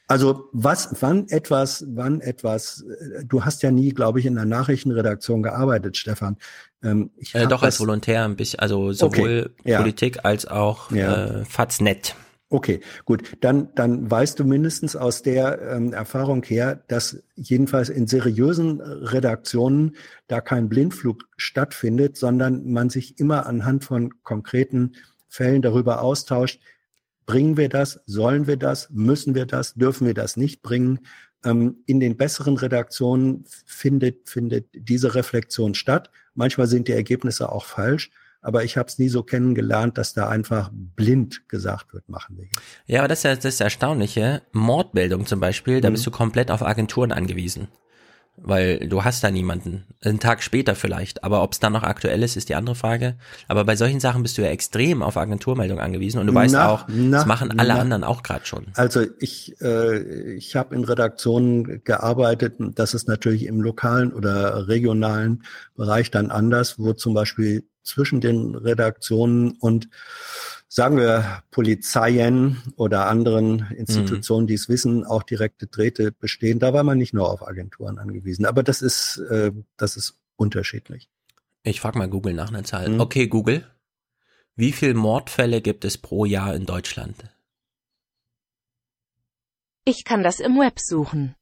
Also 0.09 0.49
was, 0.53 0.97
wann 1.01 1.29
etwas, 1.29 1.85
wann 1.89 2.21
etwas, 2.21 2.83
äh, 2.83 3.25
du 3.25 3.45
hast 3.45 3.63
ja 3.63 3.71
nie, 3.71 3.91
glaube 3.91 4.21
ich, 4.21 4.27
in 4.27 4.37
der 4.37 4.45
Nachrichtenredaktion 4.45 5.43
gearbeitet, 5.43 5.97
Stefan. 5.97 6.37
Ähm, 6.83 7.11
ich 7.17 7.35
Äh, 7.35 7.47
doch 7.47 7.63
als 7.63 7.81
Volontär 7.81 8.25
ein 8.25 8.37
bisschen, 8.37 8.61
also 8.61 8.93
sowohl 8.93 9.51
Okay, 9.57 9.71
ja. 9.71 9.79
Politik 9.79 10.25
als 10.25 10.47
auch 10.47 10.91
Ja. 10.93 11.41
äh, 11.41 11.45
Faznet. 11.45 12.15
Okay, 12.49 12.81
gut. 13.05 13.33
Dann, 13.41 13.71
dann 13.75 14.09
weißt 14.09 14.39
du 14.39 14.45
mindestens 14.45 14.95
aus 14.95 15.23
der 15.23 15.61
ähm, 15.63 15.93
Erfahrung 15.93 16.45
her, 16.45 16.81
dass 16.87 17.21
jedenfalls 17.35 17.89
in 17.89 18.07
seriösen 18.07 18.81
Redaktionen 18.81 19.97
da 20.29 20.41
kein 20.41 20.69
Blindflug 20.69 21.25
stattfindet, 21.37 22.17
sondern 22.17 22.71
man 22.71 22.89
sich 22.89 23.19
immer 23.19 23.47
anhand 23.47 23.85
von 23.85 24.23
konkreten 24.23 24.93
Fällen 25.29 25.61
darüber 25.61 26.03
austauscht, 26.03 26.61
bringen 27.27 27.57
wir 27.57 27.69
das, 27.69 28.01
sollen 28.07 28.47
wir 28.47 28.57
das, 28.57 28.89
müssen 28.91 29.35
wir 29.35 29.47
das, 29.47 29.75
dürfen 29.75 30.07
wir 30.07 30.15
das 30.15 30.37
nicht 30.37 30.63
bringen. 30.63 31.01
Ähm, 31.45 31.77
in 31.87 32.01
den 32.01 32.17
besseren 32.17 32.57
Redaktionen 32.57 33.45
findet, 33.67 34.29
findet 34.29 34.69
diese 34.73 35.15
Reflexion 35.15 35.75
statt. 35.75 36.11
Manchmal 36.35 36.67
sind 36.67 36.89
die 36.89 36.93
Ergebnisse 36.93 37.51
auch 37.53 37.65
falsch. 37.65 38.11
Aber 38.43 38.63
ich 38.63 38.77
habe 38.77 38.89
es 38.89 38.99
nie 38.99 39.09
so 39.09 39.25
kennengelernt, 39.25 39.99
dass 39.99 40.15
da 40.15 40.29
einfach 40.29 40.71
blind 40.73 41.49
gesagt 41.49 41.93
wird, 41.93 42.09
machen 42.09 42.37
wir. 42.39 42.47
Ja, 42.87 43.01
aber 43.01 43.09
das 43.09 43.19
ist 43.21 43.25
ja 43.25 43.35
das 43.35 43.61
Erstaunliche. 43.61 44.43
Mordmeldung 44.53 45.27
zum 45.27 45.41
Beispiel, 45.41 45.81
da 45.81 45.89
Mhm. 45.91 45.95
bist 45.95 46.07
du 46.07 46.13
komplett 46.13 46.53
auf 46.53 46.63
Agenturen 46.63 47.11
angewiesen. 47.11 47.67
Weil 48.39 48.89
du 48.89 49.03
hast 49.03 49.25
da 49.25 49.31
niemanden. 49.31 49.85
Einen 50.03 50.21
Tag 50.21 50.43
später 50.43 50.75
vielleicht. 50.75 51.25
Aber 51.25 51.43
ob 51.43 51.53
es 51.53 51.59
dann 51.59 51.73
noch 51.73 51.83
aktuell 51.83 52.23
ist, 52.23 52.37
ist 52.37 52.49
die 52.49 52.55
andere 52.55 52.75
Frage. 52.75 53.17
Aber 53.49 53.65
bei 53.65 53.77
solchen 53.77 53.99
Sachen 53.99 54.23
bist 54.23 54.37
du 54.37 54.43
ja 54.43 54.49
extrem 54.49 55.03
auf 55.03 55.17
Agenturmeldung 55.17 55.81
angewiesen. 55.81 56.21
Und 56.21 56.27
du 56.27 56.35
weißt 56.35 56.55
Na, 56.55 56.69
auch, 56.69 56.85
na, 56.89 57.19
das 57.19 57.27
machen 57.27 57.59
alle 57.59 57.75
na. 57.75 57.81
anderen 57.81 58.05
auch 58.05 58.23
gerade 58.23 58.45
schon. 58.45 58.67
Also 58.75 59.07
ich, 59.21 59.61
äh, 59.61 60.35
ich 60.35 60.55
habe 60.55 60.75
in 60.75 60.85
Redaktionen 60.85 61.83
gearbeitet, 61.85 62.55
das 62.59 62.95
ist 62.95 63.09
natürlich 63.09 63.47
im 63.47 63.63
lokalen 63.63 64.13
oder 64.13 64.69
regionalen 64.69 65.43
Bereich 65.75 66.11
dann 66.11 66.31
anders, 66.31 66.79
wo 66.79 66.93
zum 66.93 67.15
Beispiel 67.15 67.65
zwischen 67.83 68.21
den 68.21 68.55
Redaktionen 68.55 69.53
und 69.61 69.89
sagen 70.77 70.99
wir 70.99 71.43
Polizeien 71.51 72.63
oder 72.77 73.07
anderen 73.07 73.67
Institutionen, 73.71 74.47
die 74.47 74.53
es 74.53 74.69
wissen, 74.69 75.07
auch 75.07 75.23
direkte 75.23 75.67
Drähte 75.67 76.13
bestehen. 76.13 76.59
Da 76.59 76.75
war 76.75 76.85
man 76.85 76.99
nicht 76.99 77.15
nur 77.15 77.31
auf 77.31 77.49
Agenturen 77.49 77.99
angewiesen. 77.99 78.45
Aber 78.45 78.63
das 78.63 78.83
ist, 78.83 79.17
äh, 79.31 79.53
das 79.79 79.97
ist 79.97 80.21
unterschiedlich. 80.37 81.09
Ich 81.63 81.81
frage 81.81 81.97
mal 81.97 82.11
Google 82.11 82.35
nach 82.35 82.51
einer 82.51 82.63
Zahl. 82.63 82.91
Mhm. 82.91 83.01
Okay, 83.01 83.27
Google. 83.27 83.67
Wie 84.55 84.73
viel 84.73 84.93
Mordfälle 84.93 85.63
gibt 85.63 85.87
es 85.87 85.97
pro 85.97 86.27
Jahr 86.27 86.55
in 86.55 86.67
Deutschland? 86.67 87.17
Ich 89.87 90.05
kann 90.05 90.23
das 90.23 90.41
im 90.41 90.59
Web 90.59 90.79
suchen. 90.79 91.37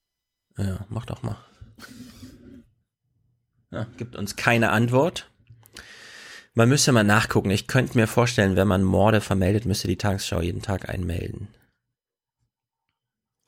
Ja, 0.57 0.87
mach 0.89 1.07
doch 1.07 1.25
mal. 1.25 1.39
Ja, 3.73 3.89
gibt 3.97 4.15
uns 4.15 4.37
keine 4.37 4.71
Antwort. 4.71 5.29
Man 6.55 6.69
müsste 6.69 6.93
mal 6.93 7.03
nachgucken. 7.05 7.51
Ich 7.51 7.67
könnte 7.67 7.99
mir 7.99 8.07
vorstellen, 8.07 8.55
wenn 8.57 8.69
man 8.69 8.85
Morde 8.85 9.21
vermeldet, 9.21 9.65
müsste 9.67 9.89
die 9.89 9.97
Tagesschau 9.99 10.41
jeden 10.41 10.63
Tag 10.63 10.89
einmelden. 10.89 11.49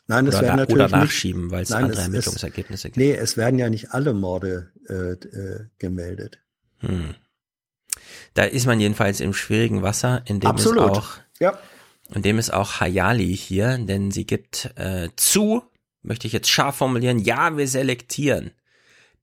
Nein, 0.09 0.27
das 0.27 0.37
werden 0.37 0.47
na- 0.49 0.57
natürlich 0.57 0.85
oder 0.85 0.97
nachschieben, 0.99 1.51
weil 1.51 1.63
es 1.63 1.73
andere 1.73 2.01
Ermittlungsergebnisse 2.03 2.89
gibt. 2.89 2.97
Nee, 2.97 3.13
es 3.15 3.37
werden 3.37 3.59
ja 3.59 3.69
nicht 3.71 3.91
alle 3.93 4.13
Morde 4.15 4.73
äh, 4.89 5.13
äh, 5.13 5.67
gemeldet. 5.79 6.39
Hm. 6.79 7.15
Da 8.35 8.45
ist 8.45 8.67
man 8.67 8.79
jedenfalls 8.79 9.21
im 9.21 9.33
schwierigen 9.35 9.83
Wasser, 9.83 10.23
in 10.27 10.39
dem 10.41 10.51
Absolut. 10.51 10.93
es 10.93 10.99
auch, 10.99 11.17
Ja. 11.41 11.59
in 12.15 12.23
dem 12.23 12.39
es 12.39 12.51
auch 12.51 12.81
Hayali 12.81 13.37
hier, 13.37 13.79
denn 13.79 14.11
sie 14.13 14.27
gibt 14.27 14.71
äh, 14.77 15.09
zu, 15.17 15.63
möchte 16.03 16.27
ich 16.29 16.33
jetzt 16.33 16.51
scharf 16.51 16.77
formulieren, 16.77 17.19
ja, 17.19 17.57
wir 17.57 17.67
selektieren. 17.67 18.53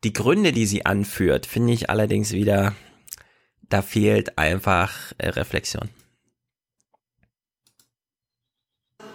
Die 0.04 0.12
Gründe, 0.12 0.52
die 0.52 0.66
sie 0.66 0.86
anführt, 0.86 1.46
finde 1.46 1.72
ich 1.72 1.90
allerdings 1.90 2.32
wieder, 2.34 2.76
da 3.70 3.82
fehlt 3.82 4.38
einfach 4.38 5.14
äh, 5.18 5.30
Reflexion. 5.30 5.90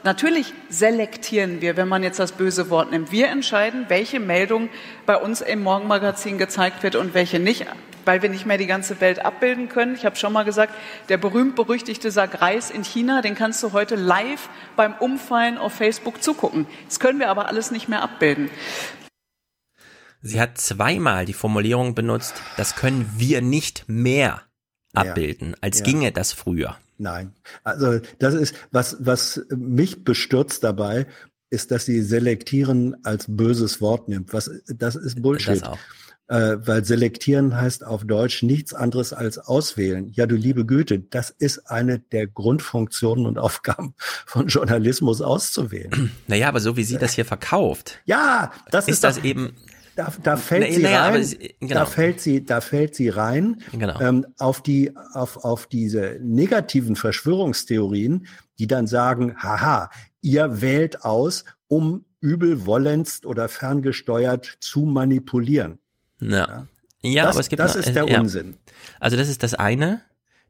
Natürlich 0.05 0.55
selektieren 0.69 1.61
wir, 1.61 1.77
wenn 1.77 1.89
man 1.89 2.03
jetzt 2.03 2.19
das 2.19 2.33
böse 2.33 2.71
Wort 2.71 2.93
nimmt. 2.93 3.11
Wir 3.11 3.29
entscheiden, 3.29 3.87
welche 3.89 4.21
Meldung 4.21 4.69
bei 5.07 5.17
uns 5.17 5.41
im 5.41 5.63
Morgenmagazin 5.63 6.39
gezeigt 6.39 6.83
wird 6.83 6.95
und 6.95 7.15
welche 7.15 7.41
nicht, 7.41 7.67
weil 8.05 8.23
wir 8.23 8.31
nicht 8.31 8.47
mehr 8.47 8.59
die 8.59 8.67
ganze 8.67 9.01
Welt 9.01 9.25
abbilden 9.25 9.69
können. 9.69 9.97
Ich 9.97 10.07
habe 10.07 10.17
schon 10.17 10.33
mal 10.33 10.45
gesagt, 10.45 10.73
der 11.09 11.19
berühmt-berüchtigte 11.19 12.13
Sack 12.13 12.41
Reis 12.41 12.71
in 12.71 12.85
China, 12.85 13.23
den 13.23 13.35
kannst 13.35 13.63
du 13.63 13.73
heute 13.73 13.97
live 13.97 14.49
beim 14.77 14.95
Umfallen 14.95 15.59
auf 15.59 15.75
Facebook 15.75 16.23
zugucken. 16.23 16.67
Das 16.87 17.01
können 17.01 17.19
wir 17.19 17.29
aber 17.29 17.49
alles 17.49 17.71
nicht 17.73 17.89
mehr 17.89 18.03
abbilden. 18.03 18.51
Sie 20.23 20.41
hat 20.41 20.59
zweimal 20.59 21.25
die 21.27 21.33
Formulierung 21.33 21.95
benutzt, 21.95 22.35
das 22.57 22.75
können 22.75 23.09
wir 23.17 23.41
nicht 23.41 23.85
mehr 23.87 24.43
abbilden, 24.95 25.55
als 25.61 25.79
Ja. 25.79 25.85
ginge 25.85 26.13
das 26.13 26.33
früher. 26.33 26.77
Nein. 26.99 27.33
Also 27.63 28.01
das 28.19 28.35
ist, 28.35 28.55
was, 28.73 28.97
was 28.99 29.41
mich 29.57 30.03
bestürzt 30.05 30.65
dabei, 30.65 31.07
ist, 31.51 31.71
dass 31.71 31.87
sie 31.87 32.03
selektieren 32.03 32.97
als 33.05 33.27
böses 33.29 33.81
Wort 33.81 34.09
nimmt. 34.09 34.33
Was, 34.33 34.51
das 34.67 34.97
ist 34.97 35.23
Bullshit. 35.23 35.63
Das 35.63 35.63
auch. 35.63 35.79
Äh, 36.31 36.59
weil 36.67 36.85
selektieren 36.85 37.57
heißt 37.57 37.87
auf 37.87 38.05
Deutsch 38.05 38.43
nichts 38.43 38.75
anderes 38.75 39.15
als 39.15 39.39
auswählen. 39.39 40.11
Ja, 40.13 40.27
du 40.27 40.35
liebe 40.35 40.67
Güte, 40.67 40.99
das 40.99 41.31
ist 41.31 41.71
eine 41.71 42.01
der 42.01 42.27
Grundfunktionen 42.27 43.25
und 43.25 43.39
Aufgaben 43.39 43.95
von 44.27 44.49
Journalismus 44.49 45.23
auszuwählen. 45.23 46.11
Naja, 46.27 46.49
aber 46.49 46.61
so 46.61 46.77
wie 46.77 46.85
sie 46.85 46.99
das 46.99 47.15
hier 47.15 47.25
verkauft, 47.25 48.01
Ja, 48.05 48.53
das 48.71 48.89
ist, 48.89 48.95
ist, 48.97 49.05
das 49.05 49.19
eben, 49.19 49.55
Da, 49.99 50.13
da 50.23 50.37
fällt 50.37 50.69
Nee, 50.69 50.77
sie 50.77 50.87
aber 50.87 51.17
rein. 51.17 51.25
sie- 51.25 51.55
genau. 51.59 51.75
Da 51.75 51.85
fällt 51.87 52.21
sie, 52.21 52.45
da 52.45 52.61
fällt 52.61 52.95
sie 52.95 53.09
rein 53.09 53.61
Genau. 53.73 54.01
ähm, 54.01 54.25
auf 54.39 54.63
die, 54.63 54.95
auf, 55.13 55.39
auf 55.45 55.67
diese 55.67 56.19
negativen 56.23 56.95
Verschwörungstheorien, 56.95 58.29
die 58.61 58.69
dann 58.69 58.87
sagen, 58.87 59.35
haha, 59.43 59.91
ihr 60.21 60.61
wählt 60.61 61.05
aus, 61.05 61.45
um 61.67 62.05
übelwollenst 62.21 63.27
oder 63.27 63.49
ferngesteuert 63.49 64.59
zu 64.61 64.81
manipulieren. 64.83 65.79
ja. 66.21 66.67
Ja, 67.03 67.25
das, 67.27 67.37
aber 67.37 67.41
es 67.41 67.49
gibt 67.49 67.61
das 67.61 67.75
noch, 67.77 67.83
ist 67.85 67.95
der 67.95 68.09
ja. 68.09 68.21
Unsinn. 68.21 68.57
Also 68.99 69.17
das 69.17 69.29
ist 69.29 69.45
das 69.45 69.55
eine, 69.55 70.03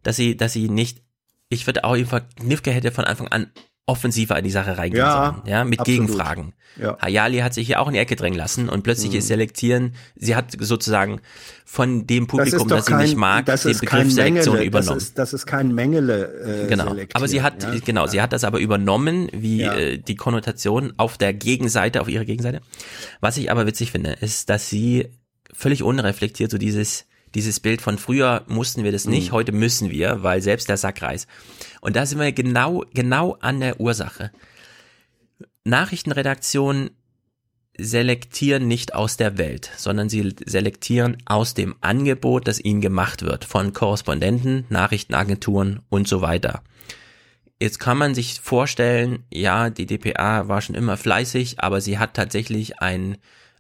dass 0.03 0.17
sie, 0.17 0.35
dass 0.35 0.55
sie 0.55 0.71
nicht, 0.71 1.03
ich 1.51 1.67
würde 1.67 1.85
auch 1.85 1.93
einfach, 1.95 2.23
Knifke 2.37 2.71
hätte 2.71 2.91
von 2.91 3.05
Anfang 3.05 3.29
an 3.29 3.51
offensiver 3.89 4.37
in 4.39 4.45
die 4.45 4.51
Sache 4.51 4.77
reingehen 4.77 5.03
Ja, 5.05 5.35
sollen, 5.43 5.49
ja, 5.49 5.65
mit 5.65 5.81
absolut. 5.81 6.01
Gegenfragen. 6.09 6.53
Ja. 6.81 6.97
Hayali 7.01 7.39
hat 7.39 7.55
sich 7.55 7.67
hier 7.67 7.81
auch 7.81 7.89
in 7.89 7.95
die 7.95 7.99
Ecke 7.99 8.15
drängen 8.15 8.39
lassen 8.39 8.69
und 8.69 8.83
plötzlich 8.83 9.13
Mhm. 9.13 9.19
ist 9.19 9.27
Selektieren, 9.29 9.95
sie 10.15 10.37
hat 10.37 10.55
sozusagen 10.61 11.21
von 11.65 12.07
dem 12.07 12.27
Das 12.27 12.31
Publikum, 12.31 12.69
das, 12.69 12.87
sie 12.87 12.93
kein, 12.93 13.03
nicht 13.03 13.17
mag, 13.17 13.47
das 13.47 13.63
den 13.63 13.79
Begriff 13.79 14.13
Selektion 14.13 14.25
Mengele, 14.57 14.57
das 14.59 14.67
übernommen. 14.67 14.97
ist, 14.99 15.19
das 15.19 15.33
ist 15.33 15.47
kein 15.47 15.75
Mengele. 15.75 16.65
Äh, 16.65 16.69
Genau. 16.69 16.95
Aber 17.15 17.27
sie 17.29 17.43
hat, 17.43 17.63
ja? 17.63 17.75
genau, 17.85 18.07
sie 18.07 18.21
hat 18.21 18.33
das 18.33 18.45
aber 18.45 18.59
übernommen, 18.61 19.29
wie 19.33 19.63
äh, 19.63 19.99
die 19.99 20.15
Konnotation 20.17 20.93
auf 20.99 21.17
der 21.19 21.33
Gegenseite, 21.33 22.01
auf 22.03 22.09
ihrer 22.09 22.25
Gegenseite. 22.27 22.61
Was 23.21 23.37
ich 23.39 23.51
aber 23.51 23.67
witzig 23.67 23.91
finde, 23.91 24.13
ist, 24.21 24.51
dass 24.51 24.69
sie 24.69 25.09
völlig 25.53 25.83
unreflektiert 25.83 26.51
so 26.51 26.59
dieses, 26.59 27.07
dieses 27.35 27.61
Bild 27.61 27.83
von 27.83 27.99
früher 27.99 28.45
mussten 28.49 28.85
wir 28.85 28.93
das 28.93 29.07
nicht, 29.07 29.29
Mhm. 29.29 29.33
heute 29.33 29.53
müssen 29.53 29.91
wir, 29.91 30.23
weil 30.23 30.41
selbst 30.43 30.69
der 30.69 30.77
Sackreis. 30.77 31.27
Und 31.81 31.97
da 31.97 32.07
sind 32.07 32.19
wir 32.19 32.33
genau, 32.33 32.85
genau 32.95 33.37
an 33.41 33.61
der 33.61 33.81
Ursache. 33.81 34.31
Nachrichtenredaktionen 35.65 36.91
selektieren 37.81 38.67
nicht 38.67 38.95
aus 38.95 39.17
der 39.17 39.39
Welt, 39.39 39.71
sondern 39.77 40.09
sie 40.09 40.35
selektieren 40.45 41.19
aus 41.27 41.55
dem 41.55 41.77
Angebot, 41.81 42.49
das 42.49 42.59
ihnen 42.59 42.81
gemacht 42.81 43.23
wird 43.23 43.45
von 43.45 43.73
Korrespondenten, 43.73 44.65
Nachrichtenagenturen 44.69 45.81
und 45.89 46.09
so 46.09 46.21
weiter. 46.21 46.63
Jetzt 47.61 47.79
kann 47.79 47.99
man 47.99 48.15
sich 48.15 48.41
vorstellen, 48.41 49.25
ja, 49.33 49.71
die 49.71 49.87
DPA 49.87 50.49
war 50.49 50.61
schon 50.61 50.75
immer 50.75 50.97
fleißig, 50.97 51.61
aber 51.61 51.81
sie 51.81 51.99
hat 51.99 52.15
tatsächlich 52.15 52.81
ein, 52.81 53.19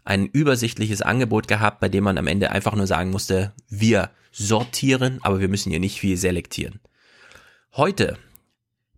ein 0.08 0.24
übersichtliches 0.24 1.02
Angebot 1.02 1.48
gehabt, 1.48 1.80
bei 1.80 1.90
dem 1.90 2.04
man 2.04 2.16
am 2.16 2.26
Ende 2.26 2.50
einfach 2.50 2.74
nur 2.74 2.86
sagen 2.86 3.10
musste, 3.10 3.52
wir 3.68 4.10
sortieren, 4.32 5.18
aber 5.20 5.38
wir 5.38 5.48
müssen 5.48 5.68
hier 5.68 5.80
nicht 5.80 6.00
viel 6.00 6.16
selektieren. 6.16 6.80
Heute, 7.76 8.16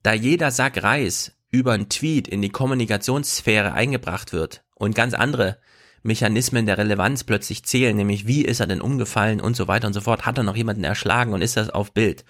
da 0.05 0.13
jeder 0.13 0.53
Sack 0.53 0.81
Reis 0.85 1.33
über 1.51 1.73
einen 1.73 1.89
Tweet 1.89 2.29
in 2.29 2.43
die 2.43 2.51
Kommunikationssphäre 2.51 3.73
eingebracht 3.73 4.33
wird 4.33 4.63
und 4.77 4.95
ganz 4.95 5.15
andere 5.15 5.59
Mechanismen 6.05 6.65
der 6.65 6.79
Relevanz 6.79 7.25
plötzlich 7.25 7.65
zählen, 7.65 7.97
nämlich 7.97 8.29
wie 8.29 8.45
ist 8.45 8.61
er 8.61 8.69
denn 8.69 8.81
umgefallen 8.81 9.41
und 9.41 9.57
so 9.57 9.67
weiter 9.67 9.89
und 9.89 9.95
so 9.95 10.03
fort, 10.03 10.27
hat 10.27 10.39
er 10.39 10.45
noch 10.45 10.57
jemanden 10.57 10.85
erschlagen 10.85 11.33
und 11.33 11.43
ist 11.43 11.57
das 11.57 11.71
auf 11.71 11.93
Bild? 11.93 12.25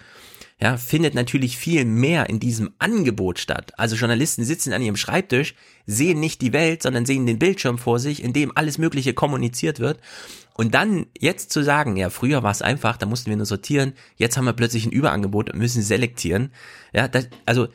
Ja, 0.61 0.77
findet 0.77 1.15
natürlich 1.15 1.57
viel 1.57 1.85
mehr 1.85 2.29
in 2.29 2.39
diesem 2.39 2.71
Angebot 2.77 3.39
statt. 3.39 3.73
Also 3.77 3.95
Journalisten 3.95 4.45
sitzen 4.45 4.73
an 4.73 4.81
ihrem 4.83 4.95
Schreibtisch, 4.95 5.55
sehen 5.87 6.19
nicht 6.19 6.39
die 6.41 6.53
Welt, 6.53 6.83
sondern 6.83 7.07
sehen 7.07 7.25
den 7.25 7.39
Bildschirm 7.39 7.79
vor 7.79 7.97
sich, 7.97 8.23
in 8.23 8.31
dem 8.31 8.55
alles 8.55 8.77
Mögliche 8.77 9.15
kommuniziert 9.15 9.79
wird. 9.79 9.99
Und 10.53 10.75
dann 10.75 11.07
jetzt 11.17 11.51
zu 11.51 11.63
sagen, 11.63 11.97
ja, 11.97 12.11
früher 12.11 12.43
war 12.43 12.51
es 12.51 12.61
einfach, 12.61 12.97
da 12.97 13.07
mussten 13.07 13.31
wir 13.31 13.37
nur 13.37 13.47
sortieren, 13.47 13.93
jetzt 14.17 14.37
haben 14.37 14.45
wir 14.45 14.53
plötzlich 14.53 14.85
ein 14.85 14.91
Überangebot 14.91 15.49
und 15.49 15.57
müssen 15.57 15.81
selektieren. 15.81 16.51
Ja, 16.93 17.07
das, 17.07 17.29
also 17.47 17.67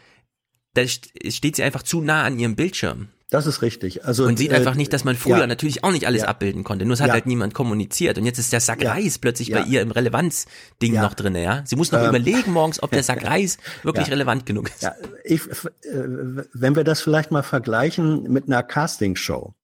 da 0.77 0.83
st- 0.83 1.31
steht 1.33 1.57
sie 1.57 1.63
einfach 1.63 1.83
zu 1.83 2.01
nah 2.01 2.23
an 2.25 2.39
ihrem 2.39 2.57
Bildschirm 2.57 3.09
Das 3.31 3.47
ist 3.47 3.61
richtig. 3.63 4.05
Also 4.05 4.25
und 4.25 4.39
sieht 4.39 4.53
äh, 4.53 4.55
einfach 4.57 4.77
nicht, 4.77 4.93
dass 4.93 5.03
man 5.05 5.17
früher 5.17 5.39
ja. 5.41 5.47
natürlich 5.47 5.83
auch 5.83 5.91
nicht 5.91 6.07
alles 6.07 6.23
Ja. 6.23 6.29
abbilden 6.29 6.63
konnte. 6.65 6.85
Nur 6.85 6.95
es 6.95 7.01
hat 7.01 7.09
Ja. 7.09 7.15
halt 7.15 7.27
niemand 7.27 7.55
kommuniziert. 7.55 8.19
Und 8.19 8.25
jetzt 8.25 8.39
ist 8.39 8.53
der 8.53 8.61
Sack. 8.61 8.85
Reis 8.85 9.19
plötzlich 9.19 9.51
bei 9.51 9.63
ihr 9.63 9.81
im 9.83 9.91
Relevanzding 9.91 10.95
noch 10.95 11.15
drinne, 11.15 11.43
ja. 11.43 11.63
Sie 11.67 11.75
muss 11.77 11.91
noch 11.91 12.01
Ähm. 12.01 12.11
überlegen 12.11 12.53
morgens, 12.53 12.83
ob 12.83 12.91
der 12.93 13.03
Sack 13.03 13.25
Reis 13.27 13.59
wirklich 13.83 14.11
relevant 14.11 14.47
genug 14.47 14.69
ist. 14.71 14.83
Ja, 14.83 14.95
ich, 15.25 15.41
äh, 15.43 16.45
wenn 16.53 16.77
wir 16.77 16.85
das 16.85 17.01
vielleicht 17.01 17.31
mal 17.33 17.43
vergleichen 17.43 18.31
mit 18.33 18.47
einer 18.47 18.63
Castingshow. 18.63 19.55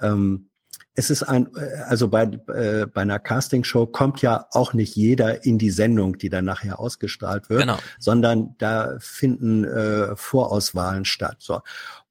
Ähm, 0.00 0.48
es 0.94 1.10
ist 1.10 1.22
ein, 1.22 1.48
äh, 1.56 1.78
also 1.88 2.08
bei, 2.08 2.24
äh, 2.24 2.86
bei 2.86 3.02
einer 3.02 3.18
Castingshow 3.18 3.86
kommt 3.86 4.20
ja 4.22 4.46
auch 4.50 4.74
nicht 4.74 4.94
jeder 4.94 5.44
in 5.44 5.58
die 5.58 5.70
Sendung, 5.70 6.18
die 6.18 6.28
dann 6.28 6.44
nachher 6.44 6.78
ausgestrahlt 6.78 7.48
wird, 7.48 7.60
Genau. 7.62 7.78
sondern 7.98 8.54
da 8.58 8.96
finden 8.98 9.64
äh, 9.64 10.14
Vorauswahlen 10.16 11.04
statt. 11.04 11.36
So. 11.38 11.60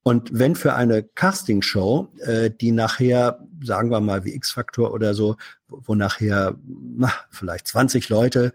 Und 0.03 0.29
wenn 0.33 0.55
für 0.55 0.73
eine 0.73 1.03
Castingshow, 1.03 2.07
äh, 2.19 2.49
die 2.49 2.71
nachher, 2.71 3.39
sagen 3.63 3.91
wir 3.91 3.99
mal 3.99 4.25
wie 4.25 4.33
X-Faktor 4.33 4.93
oder 4.93 5.13
so, 5.13 5.35
wo 5.67 5.81
wo 5.85 5.95
nachher 5.95 6.55
na, 6.65 7.11
vielleicht 7.29 7.67
20 7.67 8.09
Leute 8.09 8.53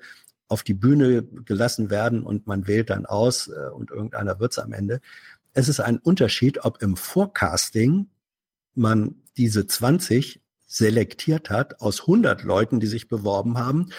auf 0.49 0.63
die 0.63 0.75
Bühne 0.75 1.23
gelassen 1.23 1.89
werden 1.91 2.23
und 2.23 2.47
man 2.47 2.67
wählt 2.67 2.91
dann 2.91 3.07
aus 3.07 3.49
äh, 3.49 3.71
und 3.71 3.91
irgendeiner 3.91 4.39
wird's 4.41 4.59
am 4.59 4.73
Ende. 4.73 5.01
Es 5.55 5.69
ist 5.69 5.81
ein 5.81 5.99
Unterschied, 5.99 6.65
ob 6.65 6.83
im 6.83 6.97
Forecasting 6.97 8.09
man 8.75 9.15
diese 9.37 9.67
20 9.67 10.41
selektiert 10.67 11.51
hat 11.51 11.81
aus 11.81 12.01
100 12.01 12.43
Leuten, 12.43 12.81
die 12.81 12.87
sich 12.87 13.09
beworben 13.09 13.59
haben, 13.59 13.91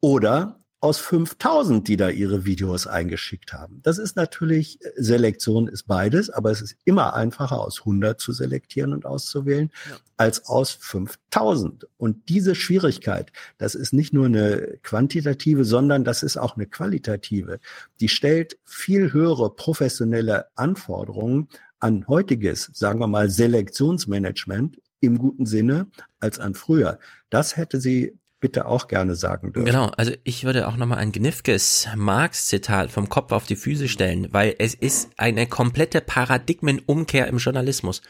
oder 0.00 0.64
aus 0.84 0.98
5000, 0.98 1.88
die 1.88 1.96
da 1.96 2.10
ihre 2.10 2.44
Videos 2.44 2.86
eingeschickt 2.86 3.54
haben. 3.54 3.80
Das 3.82 3.96
ist 3.96 4.16
natürlich, 4.16 4.84
äh, 4.84 4.90
Selektion 4.96 5.66
ist 5.66 5.84
beides, 5.84 6.28
aber 6.28 6.50
es 6.50 6.60
ist 6.60 6.76
immer 6.84 7.14
einfacher, 7.14 7.58
aus 7.58 7.80
100 7.80 8.20
zu 8.20 8.32
selektieren 8.32 8.92
und 8.92 9.06
auszuwählen, 9.06 9.70
als 10.18 10.44
aus 10.44 10.72
5000. 10.72 11.88
Und 11.96 12.28
diese 12.28 12.54
Schwierigkeit, 12.54 13.32
das 13.56 13.74
ist 13.74 13.94
nicht 13.94 14.12
nur 14.12 14.26
eine 14.26 14.78
quantitative, 14.82 15.64
sondern 15.64 16.04
das 16.04 16.22
ist 16.22 16.36
auch 16.36 16.56
eine 16.56 16.66
qualitative. 16.66 17.60
Die 18.00 18.10
stellt 18.10 18.58
viel 18.64 19.14
höhere 19.14 19.54
professionelle 19.54 20.48
Anforderungen 20.54 21.48
an 21.80 22.06
heutiges, 22.08 22.70
sagen 22.74 23.00
wir 23.00 23.06
mal, 23.06 23.30
Selektionsmanagement 23.30 24.76
im 25.04 25.18
guten 25.18 25.46
Sinne 25.46 25.86
als 26.20 26.38
an 26.38 26.54
früher. 26.54 26.98
Das 27.30 27.56
hätte 27.56 27.80
sie 27.80 28.18
bitte 28.40 28.66
auch 28.66 28.88
gerne 28.88 29.14
sagen 29.14 29.52
dürfen. 29.52 29.66
Genau, 29.66 29.86
also 29.96 30.12
ich 30.22 30.44
würde 30.44 30.68
auch 30.68 30.76
nochmal 30.76 30.98
ein 30.98 31.12
Gnifkes 31.12 31.88
Marx-Zitat 31.96 32.90
vom 32.90 33.08
Kopf 33.08 33.32
auf 33.32 33.46
die 33.46 33.56
Füße 33.56 33.88
stellen, 33.88 34.28
weil 34.32 34.54
es 34.58 34.74
ist 34.74 35.10
eine 35.16 35.46
komplette 35.46 36.02
Paradigmenumkehr 36.02 37.26
im 37.26 37.38
Journalismus. 37.38 38.02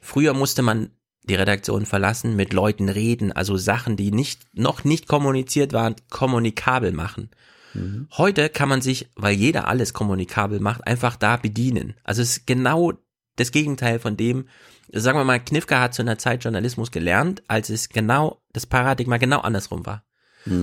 Früher 0.00 0.34
musste 0.34 0.62
man 0.62 0.90
die 1.24 1.34
Redaktion 1.34 1.86
verlassen, 1.86 2.36
mit 2.36 2.52
Leuten 2.52 2.88
reden, 2.88 3.32
also 3.32 3.56
Sachen, 3.56 3.96
die 3.96 4.10
nicht, 4.10 4.46
noch 4.54 4.84
nicht 4.84 5.08
kommuniziert 5.08 5.72
waren, 5.72 5.96
kommunikabel 6.10 6.92
machen. 6.92 7.30
Heute 8.18 8.50
kann 8.50 8.68
man 8.68 8.82
sich, 8.82 9.08
weil 9.16 9.34
jeder 9.34 9.66
alles 9.66 9.94
kommunikabel 9.94 10.60
macht, 10.60 10.86
einfach 10.86 11.16
da 11.16 11.36
bedienen. 11.36 11.94
Also 12.04 12.20
es 12.20 12.36
ist 12.36 12.46
genau 12.46 12.92
das 13.36 13.50
Gegenteil 13.50 13.98
von 13.98 14.16
dem, 14.16 14.46
sagen 14.92 15.18
wir 15.18 15.24
mal, 15.24 15.40
Knifka 15.40 15.80
hat 15.80 15.94
zu 15.94 16.02
einer 16.02 16.18
Zeit 16.18 16.44
Journalismus 16.44 16.90
gelernt, 16.90 17.42
als 17.48 17.70
es 17.70 17.88
genau, 17.88 18.42
das 18.52 18.66
Paradigma 18.66 19.16
genau 19.16 19.40
andersrum 19.40 19.86
war. 19.86 20.04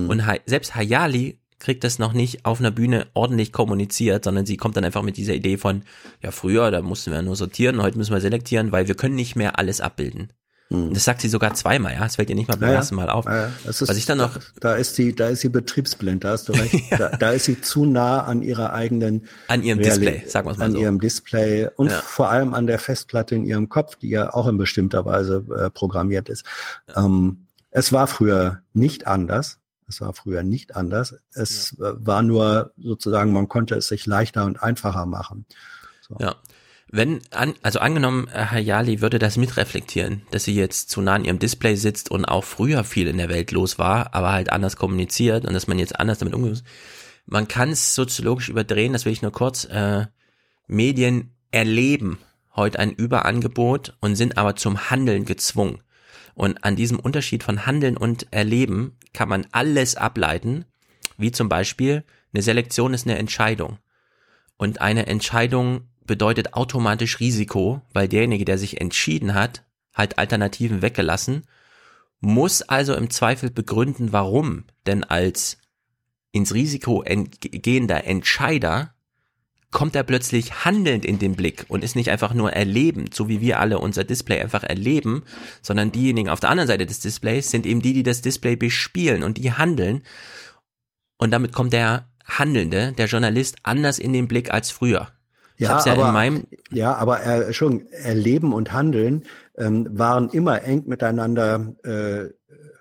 Und 0.08 0.26
Hay- 0.26 0.40
selbst 0.46 0.74
Hayali 0.74 1.40
kriegt 1.58 1.84
das 1.84 1.98
noch 1.98 2.12
nicht 2.12 2.44
auf 2.46 2.60
einer 2.60 2.70
Bühne 2.70 3.06
ordentlich 3.14 3.52
kommuniziert, 3.52 4.24
sondern 4.24 4.46
sie 4.46 4.56
kommt 4.56 4.76
dann 4.76 4.84
einfach 4.84 5.02
mit 5.02 5.16
dieser 5.16 5.34
Idee 5.34 5.56
von, 5.58 5.82
ja 6.22 6.30
früher, 6.30 6.70
da 6.70 6.80
mussten 6.82 7.12
wir 7.12 7.20
nur 7.22 7.36
sortieren, 7.36 7.82
heute 7.82 7.98
müssen 7.98 8.12
wir 8.14 8.20
selektieren, 8.20 8.72
weil 8.72 8.88
wir 8.88 8.94
können 8.94 9.14
nicht 9.14 9.36
mehr 9.36 9.58
alles 9.58 9.80
abbilden. 9.80 10.32
Und 10.72 10.94
Das 10.94 11.04
sagt 11.04 11.20
sie 11.20 11.28
sogar 11.28 11.52
zweimal, 11.54 11.94
ja, 11.94 12.00
das 12.00 12.14
fällt 12.14 12.30
ihr 12.30 12.36
nicht 12.36 12.46
mal 12.48 12.54
beim 12.54 12.68
Ja, 12.68 12.74
ja. 12.74 12.78
ersten 12.78 12.94
Mal 12.94 13.10
auf. 13.10 13.24
Ja, 13.24 13.48
ja. 13.48 13.50
Ist, 13.68 13.86
Was 13.88 13.96
ich 13.96 14.06
dann 14.06 14.18
noch, 14.18 14.38
da 14.60 14.74
ist 14.76 14.94
sie, 14.94 15.12
da 15.14 15.26
ist 15.26 15.40
sie 15.40 15.48
betriebsblind, 15.48 16.22
da 16.22 16.30
hast 16.30 16.48
du 16.48 16.52
recht. 16.52 16.74
da, 16.98 17.08
da 17.08 17.30
ist 17.32 17.46
sie 17.46 17.60
zu 17.60 17.84
nah 17.86 18.22
an 18.22 18.40
ihrer 18.42 18.72
eigenen 18.72 19.26
An 19.48 19.64
ihrem 19.64 19.80
Reali- 19.80 19.84
Display, 19.84 20.28
sagen 20.28 20.48
wir's 20.48 20.58
mal 20.58 20.66
an 20.66 20.72
so. 20.72 20.78
ihrem 20.78 21.00
Display 21.00 21.68
und 21.76 21.90
Ja. 21.90 22.00
vor 22.00 22.30
allem 22.30 22.54
an 22.54 22.68
der 22.68 22.78
Festplatte 22.78 23.34
in 23.34 23.44
ihrem 23.44 23.68
Kopf, 23.68 23.96
die 23.96 24.10
ja 24.10 24.32
auch 24.32 24.46
in 24.46 24.58
bestimmter 24.58 25.04
Weise 25.04 25.44
äh, 25.58 25.70
programmiert 25.70 26.28
ist. 26.28 26.44
Ähm, 26.96 27.46
es 27.72 27.92
war 27.92 28.06
früher 28.06 28.62
nicht 28.72 29.08
anders. 29.08 29.58
Es 29.88 30.00
war 30.00 30.12
früher 30.14 30.44
nicht 30.44 30.76
anders. 30.76 31.16
Es 31.34 31.72
äh, 31.80 31.92
war 31.96 32.22
nur 32.22 32.72
sozusagen, 32.78 33.32
man 33.32 33.48
konnte 33.48 33.74
es 33.74 33.88
sich 33.88 34.06
leichter 34.06 34.44
und 34.44 34.62
einfacher 34.62 35.04
machen. 35.04 35.46
Ja. 36.20 36.36
Wenn, 36.92 37.20
an, 37.30 37.54
also 37.62 37.78
angenommen, 37.78 38.26
Herr 38.32 38.58
Jali 38.58 39.00
würde 39.00 39.20
das 39.20 39.36
mitreflektieren, 39.36 40.22
dass 40.32 40.44
sie 40.44 40.56
jetzt 40.56 40.90
zu 40.90 41.00
nah 41.00 41.14
an 41.14 41.24
ihrem 41.24 41.38
Display 41.38 41.76
sitzt 41.76 42.10
und 42.10 42.24
auch 42.24 42.42
früher 42.42 42.82
viel 42.82 43.06
in 43.06 43.18
der 43.18 43.28
Welt 43.28 43.52
los 43.52 43.78
war, 43.78 44.12
aber 44.12 44.32
halt 44.32 44.50
anders 44.50 44.76
kommuniziert 44.76 45.46
und 45.46 45.54
dass 45.54 45.68
man 45.68 45.78
jetzt 45.78 46.00
anders 46.00 46.18
damit 46.18 46.34
umgeht. 46.34 46.64
Man 47.26 47.46
kann 47.46 47.70
es 47.70 47.94
soziologisch 47.94 48.48
überdrehen, 48.48 48.92
das 48.92 49.04
will 49.04 49.12
ich 49.12 49.22
nur 49.22 49.30
kurz. 49.30 49.66
Äh, 49.66 50.06
Medien 50.66 51.32
erleben 51.52 52.18
heute 52.56 52.80
ein 52.80 52.90
Überangebot 52.90 53.96
und 54.00 54.16
sind 54.16 54.36
aber 54.36 54.56
zum 54.56 54.90
Handeln 54.90 55.24
gezwungen. 55.24 55.82
Und 56.34 56.64
an 56.64 56.74
diesem 56.74 56.98
Unterschied 56.98 57.44
von 57.44 57.66
Handeln 57.66 57.96
und 57.96 58.32
Erleben 58.32 58.96
kann 59.12 59.28
man 59.28 59.46
alles 59.52 59.94
ableiten, 59.94 60.64
wie 61.18 61.30
zum 61.30 61.48
Beispiel 61.48 62.04
eine 62.32 62.42
Selektion 62.42 62.94
ist 62.94 63.06
eine 63.06 63.18
Entscheidung. 63.18 63.78
Und 64.56 64.80
eine 64.80 65.06
Entscheidung 65.06 65.89
bedeutet 66.10 66.54
automatisch 66.54 67.20
Risiko, 67.20 67.82
weil 67.92 68.08
derjenige, 68.08 68.44
der 68.44 68.58
sich 68.58 68.80
entschieden 68.80 69.32
hat, 69.32 69.62
halt 69.94 70.18
Alternativen 70.18 70.82
weggelassen, 70.82 71.44
muss 72.18 72.62
also 72.62 72.96
im 72.96 73.10
Zweifel 73.10 73.48
begründen, 73.48 74.12
warum. 74.12 74.64
Denn 74.86 75.04
als 75.04 75.58
ins 76.32 76.52
Risiko 76.52 77.04
gehender 77.06 78.08
Entscheider 78.08 78.92
kommt 79.70 79.94
er 79.94 80.02
plötzlich 80.02 80.64
handelnd 80.64 81.04
in 81.04 81.20
den 81.20 81.36
Blick 81.36 81.64
und 81.68 81.84
ist 81.84 81.94
nicht 81.94 82.10
einfach 82.10 82.34
nur 82.34 82.52
erlebend, 82.52 83.14
so 83.14 83.28
wie 83.28 83.40
wir 83.40 83.60
alle 83.60 83.78
unser 83.78 84.02
Display 84.02 84.40
einfach 84.40 84.64
erleben, 84.64 85.22
sondern 85.62 85.92
diejenigen 85.92 86.28
auf 86.28 86.40
der 86.40 86.50
anderen 86.50 86.66
Seite 86.66 86.86
des 86.86 86.98
Displays 86.98 87.52
sind 87.52 87.66
eben 87.66 87.82
die, 87.82 87.92
die 87.92 88.02
das 88.02 88.20
Display 88.20 88.56
bespielen 88.56 89.22
und 89.22 89.38
die 89.38 89.52
handeln. 89.52 90.02
Und 91.18 91.30
damit 91.30 91.52
kommt 91.52 91.72
der 91.72 92.08
Handelnde, 92.24 92.94
der 92.98 93.06
Journalist, 93.06 93.58
anders 93.62 94.00
in 94.00 94.12
den 94.12 94.26
Blick 94.26 94.52
als 94.52 94.72
früher. 94.72 95.12
Ich 95.60 95.68
ja, 95.68 95.78
ja 95.84 95.92
aber, 95.92 96.06
in 96.06 96.14
meinem 96.14 96.46
ja, 96.70 96.94
aber 96.94 97.22
äh, 97.22 97.52
schon 97.52 97.86
Erleben 97.88 98.54
und 98.54 98.72
Handeln 98.72 99.24
ähm, 99.58 99.86
waren 99.90 100.30
immer 100.30 100.62
eng 100.62 100.84
miteinander 100.86 101.74
äh, 101.84 102.32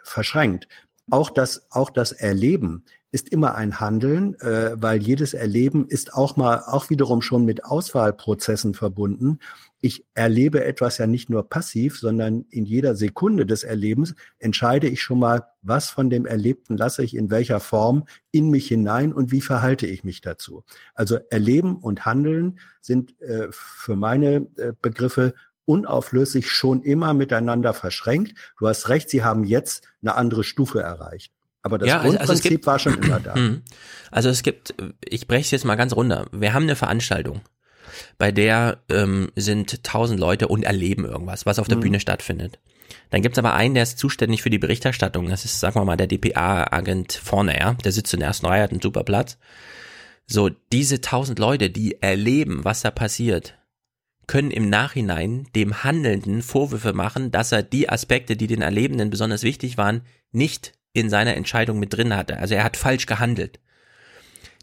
verschränkt. 0.04 0.70
Auch 1.10 1.30
das, 1.30 1.68
auch 1.72 1.90
das 1.90 2.14
Erleben 2.14 2.86
ist 3.12 3.28
immer 3.28 3.56
ein 3.56 3.82
Handeln, 3.82 4.40
äh, 4.40 4.72
weil 4.76 5.02
jedes 5.02 5.34
Erleben 5.34 5.90
ist 5.90 6.14
auch 6.14 6.38
mal, 6.38 6.64
auch 6.68 6.90
wiederum 6.90 7.22
schon 7.22 7.44
mit 7.44 7.66
Auswahlprozessen 7.66 8.74
verbunden. 8.74 9.40
Ich 9.82 10.06
erlebe 10.14 10.64
etwas 10.66 10.98
ja 10.98 11.08
nicht 11.08 11.30
nur 11.30 11.48
passiv, 11.48 12.00
sondern 12.00 12.46
in 12.50 12.66
jeder 12.66 12.96
Sekunde 12.96 13.46
des 13.46 13.64
Erlebens 13.64 14.16
entscheide 14.38 14.88
ich 14.88 15.02
schon 15.02 15.20
mal, 15.20 15.48
was 15.62 15.90
von 15.90 16.10
dem 16.10 16.26
Erlebten 16.26 16.78
lasse 16.78 17.04
ich 17.04 17.16
in 17.16 17.32
welcher 17.32 17.60
Form 17.60 18.06
in 18.32 18.50
mich 18.50 18.68
hinein 18.68 19.14
und 19.14 19.32
wie 19.32 19.42
verhalte 19.42 19.88
ich 19.88 20.04
mich 20.04 20.22
dazu. 20.22 20.64
Also 20.94 21.18
Erleben 21.30 21.78
und 21.78 22.06
Handeln 22.06 22.60
sind 22.82 23.20
äh, 23.22 23.48
für 23.52 23.96
meine 23.96 24.48
äh, 24.58 24.74
Begriffe 24.82 25.34
unauflöslich 25.66 26.50
schon 26.50 26.82
immer 26.82 27.14
miteinander 27.14 27.74
verschränkt. 27.76 28.34
Du 28.58 28.68
hast 28.68 28.90
recht, 28.90 29.10
sie 29.10 29.24
haben 29.24 29.44
jetzt 29.44 29.88
eine 30.02 30.16
andere 30.16 30.44
Stufe 30.44 30.82
erreicht. 30.82 31.32
Aber 31.62 31.78
das 31.78 31.90
ja, 31.90 32.02
Grundprinzip 32.02 32.30
also 32.30 32.50
gibt, 32.50 32.66
war 32.66 32.80
schon 32.80 32.96
immer 33.04 33.20
da. 33.20 33.36
Also 34.12 34.30
es 34.30 34.42
gibt, 34.42 34.74
ich 35.08 35.28
breche 35.28 35.42
es 35.42 35.52
jetzt 35.52 35.66
mal 35.66 35.76
ganz 35.76 35.94
runter. 35.94 36.26
Wir 36.32 36.54
haben 36.54 36.64
eine 36.64 36.76
Veranstaltung, 36.76 37.42
bei 38.18 38.32
der 38.32 38.80
ähm, 38.90 39.32
sind 39.36 39.84
tausend 39.84 40.20
Leute 40.20 40.48
und 40.48 40.64
erleben 40.64 41.06
irgendwas, 41.06 41.46
was 41.46 41.60
auf 41.60 41.68
der 41.68 41.78
mhm. 41.78 41.82
Bühne 41.82 42.00
stattfindet. 42.00 42.60
Dann 43.10 43.22
gibt's 43.22 43.40
aber 43.40 43.54
einen, 43.54 43.74
der 43.74 43.84
ist 43.84 43.98
zuständig 43.98 44.42
für 44.42 44.50
die 44.50 44.60
Berichterstattung. 44.60 45.30
Das 45.30 45.46
ist, 45.46 45.60
sagen 45.60 45.76
wir 45.76 45.86
mal, 45.86 45.98
der 45.98 46.08
DPA-Agent 46.08 47.14
vorne, 47.14 47.60
ja. 47.60 47.74
Der 47.74 47.92
sitzt 47.92 48.14
in 48.14 48.20
der 48.20 48.28
ersten 48.28 48.46
Reihe, 48.46 48.64
hat 48.64 48.72
einen 48.72 48.82
super 48.82 49.04
Platz. 49.04 49.38
So, 50.28 50.50
diese 50.72 51.02
tausend 51.02 51.40
Leute, 51.40 51.70
die 51.70 52.02
erleben, 52.02 52.64
was 52.64 52.82
da 52.82 52.92
passiert, 52.92 53.56
können 54.28 54.52
im 54.52 54.70
Nachhinein 54.70 55.48
dem 55.56 55.84
Handelnden 55.84 56.44
Vorwürfe 56.44 56.94
machen, 56.94 57.32
dass 57.32 57.52
er 57.52 57.64
die 57.64 57.90
Aspekte, 57.90 58.36
die 58.36 58.46
den 58.46 58.62
Erlebenden 58.62 59.10
besonders 59.10 59.42
wichtig 59.42 59.78
waren, 59.78 60.02
nicht 60.32 60.74
in 60.94 61.10
seiner 61.10 61.36
Entscheidung 61.36 61.80
mit 61.80 61.94
drin 61.94 62.16
hatte. 62.16 62.38
Also 62.38 62.54
er 62.54 62.64
hat 62.64 62.78
falsch 62.78 63.08
gehandelt. 63.08 63.60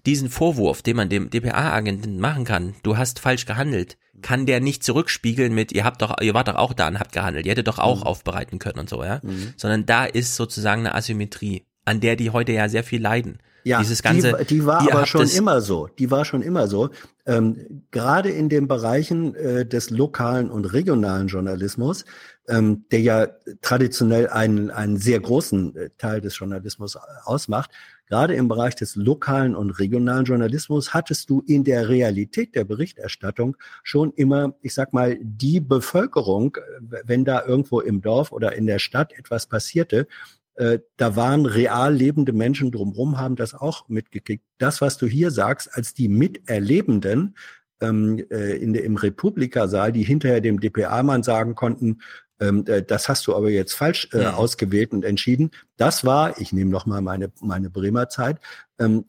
Diesen 0.07 0.31
Vorwurf, 0.31 0.83
den 0.83 0.97
man 0.97 1.09
dem 1.09 1.31
DPA-Agenten 1.31 2.19
machen 2.19 2.45
kann, 2.45 2.75
du 2.83 2.97
hast 2.97 3.19
falsch 3.19 3.45
gehandelt, 3.45 3.99
kann 4.23 4.47
der 4.47 4.61
nicht 4.61 4.85
zurückspiegeln 4.85 5.53
mit, 5.53 5.73
ihr 5.73 5.85
habt 5.85 6.01
doch, 6.01 6.21
ihr 6.21 6.33
wart 6.33 6.49
doch 6.49 6.55
auch 6.55 6.73
da 6.73 6.89
und 6.89 6.99
habt 6.99 7.13
gehandelt, 7.13 7.45
ihr 7.45 7.51
hättet 7.51 7.69
doch 7.69 7.79
auch 7.79 8.01
mhm. 8.01 8.07
aufbereiten 8.07 8.59
können 8.59 8.79
und 8.79 8.89
so, 8.89 9.03
ja. 9.03 9.21
Mhm. 9.23 9.55
Sondern 9.57 9.85
da 9.85 10.05
ist 10.05 10.37
sozusagen 10.37 10.81
eine 10.81 10.95
Asymmetrie, 10.95 11.67
an 11.85 12.01
der 12.01 12.17
die 12.17 12.31
heute 12.31 12.53
ja 12.53 12.69
sehr 12.69 12.85
viel 12.85 13.03
leiden. 13.03 13.39
Ja, 13.65 13.81
Dieses 13.81 14.01
ganze, 14.01 14.37
die, 14.45 14.47
die 14.47 14.65
war 14.65 14.81
aber 14.81 15.07
schon 15.07 15.29
immer 15.29 15.61
so. 15.61 15.89
Die 15.99 16.09
war 16.13 16.25
schon 16.25 16.41
immer 16.41 16.69
so. 16.69 16.91
Ähm, 17.27 17.83
gerade 17.91 18.31
in 18.31 18.49
den 18.49 18.69
Bereichen 18.69 19.35
äh, 19.35 19.67
des 19.67 19.91
lokalen 19.91 20.53
und 20.53 20.73
regionalen 20.73 21.27
Journalismus 21.27 22.05
ähm, 22.49 22.85
der 22.91 23.01
ja 23.01 23.27
traditionell 23.63 24.29
einen, 24.29 24.71
einen 24.71 24.97
sehr 24.97 25.21
großen 25.21 25.77
äh, 25.77 25.91
Teil 25.99 26.21
des 26.21 26.39
Journalismus 26.39 26.97
ausmacht. 27.25 27.71
Gerade 28.07 28.35
im 28.35 28.49
Bereich 28.49 28.77
des 28.77 28.95
lokalen 28.97 29.57
und 29.57 29.71
regionalen 29.71 30.25
Journalismus 30.25 30.95
hattest 30.95 31.29
du 31.29 31.43
in 31.47 31.65
der 31.65 31.89
Realität 31.89 32.55
der 32.55 32.65
Berichterstattung 32.65 33.57
schon 33.83 34.13
immer, 34.13 34.55
ich 34.63 34.75
sag 34.75 34.93
mal, 34.93 35.19
die 35.21 35.61
Bevölkerung, 35.61 36.57
wenn 36.81 37.25
da 37.25 37.45
irgendwo 37.45 37.81
im 37.81 38.01
Dorf 38.01 38.33
oder 38.33 38.55
in 38.55 38.67
der 38.67 38.79
Stadt 38.79 39.13
etwas 39.13 39.47
passierte, 39.47 40.07
äh, 40.55 40.79
da 40.97 41.17
waren 41.17 41.47
real 41.47 41.95
lebende 41.95 42.33
Menschen 42.33 42.71
drumherum, 42.71 43.19
haben 43.19 43.37
das 43.37 43.55
auch 43.55 43.89
mitgekriegt. 43.89 44.45
Das, 44.59 44.81
was 44.81 44.97
du 44.97 45.07
hier 45.07 45.31
sagst, 45.31 45.69
als 45.73 45.93
die 45.93 46.09
Miterlebenden 46.09 47.37
ähm, 47.81 48.25
äh, 48.31 48.57
in 48.57 48.73
der, 48.73 48.85
im 48.85 48.97
Republikasaal, 48.97 49.93
die 49.93 50.03
hinterher 50.03 50.41
dem 50.41 50.61
DPA-Mann 50.61 51.23
sagen 51.23 51.55
konnten, 51.55 51.99
ähm, 52.41 52.65
äh, 52.67 52.83
das 52.83 53.09
hast 53.09 53.27
du 53.27 53.35
aber 53.35 53.51
jetzt 53.51 53.75
falsch 53.75 54.09
äh, 54.13 54.23
ja. 54.23 54.35
Ausgewählt 54.35 54.93
und 54.93 55.05
entschieden. 55.05 55.51
Das 55.77 56.05
war, 56.05 56.41
ich 56.41 56.53
nehme 56.53 56.71
noch 56.71 56.87
mal 56.87 57.01
meine, 57.01 57.33
meine 57.41 57.71
Bremer 57.71 58.09
Zeit, 58.09 58.39
ähm, 58.79 59.05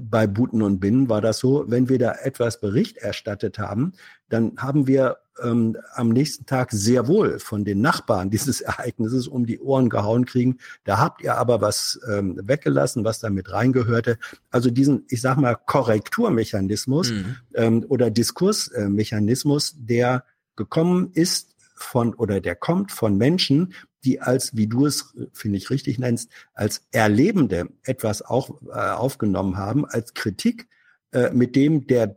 bei 0.00 0.26
Buten 0.26 0.62
und 0.62 0.78
Binnen 0.78 1.08
war 1.08 1.20
das 1.20 1.38
so, 1.38 1.64
wenn 1.66 1.88
wir 1.88 1.98
da 1.98 2.12
etwas 2.12 2.60
Bericht 2.60 2.98
erstattet 2.98 3.58
haben, 3.58 3.92
dann 4.28 4.52
haben 4.58 4.86
wir 4.86 5.16
ähm, 5.42 5.76
am 5.94 6.10
nächsten 6.10 6.46
Tag 6.46 6.70
sehr 6.70 7.08
wohl 7.08 7.38
von 7.38 7.64
den 7.64 7.80
Nachbarn 7.80 8.30
dieses 8.30 8.60
Ereignisses 8.60 9.26
um 9.26 9.46
die 9.46 9.58
Ohren 9.58 9.88
gehauen 9.88 10.26
kriegen. 10.26 10.58
Da 10.84 10.98
habt 10.98 11.22
ihr 11.22 11.36
aber 11.36 11.60
was 11.60 12.00
ähm, 12.08 12.38
weggelassen, 12.42 13.04
was 13.04 13.20
da 13.20 13.30
mit 13.30 13.50
reingehörte. 13.50 14.18
Also 14.50 14.70
diesen, 14.70 15.04
ich 15.08 15.20
sag 15.20 15.38
mal, 15.38 15.56
Korrekturmechanismus 15.56 17.10
mhm. 17.10 17.36
ähm, 17.54 17.84
oder 17.88 18.10
Diskursmechanismus, 18.10 19.74
der 19.76 20.24
gekommen 20.56 21.10
ist 21.14 21.49
von 21.82 22.14
oder 22.14 22.40
der 22.40 22.56
kommt 22.56 22.92
von 22.92 23.16
Menschen, 23.16 23.74
die 24.04 24.20
als, 24.20 24.56
wie 24.56 24.66
du 24.66 24.86
es, 24.86 25.14
finde 25.32 25.58
ich 25.58 25.70
richtig 25.70 25.98
nennst, 25.98 26.30
als 26.54 26.82
Erlebende 26.92 27.68
etwas 27.82 28.22
auch 28.22 28.62
äh, 28.68 28.72
aufgenommen 28.72 29.56
haben, 29.56 29.84
als 29.84 30.14
Kritik, 30.14 30.68
äh, 31.12 31.30
mit 31.30 31.56
dem 31.56 31.86
der 31.86 32.16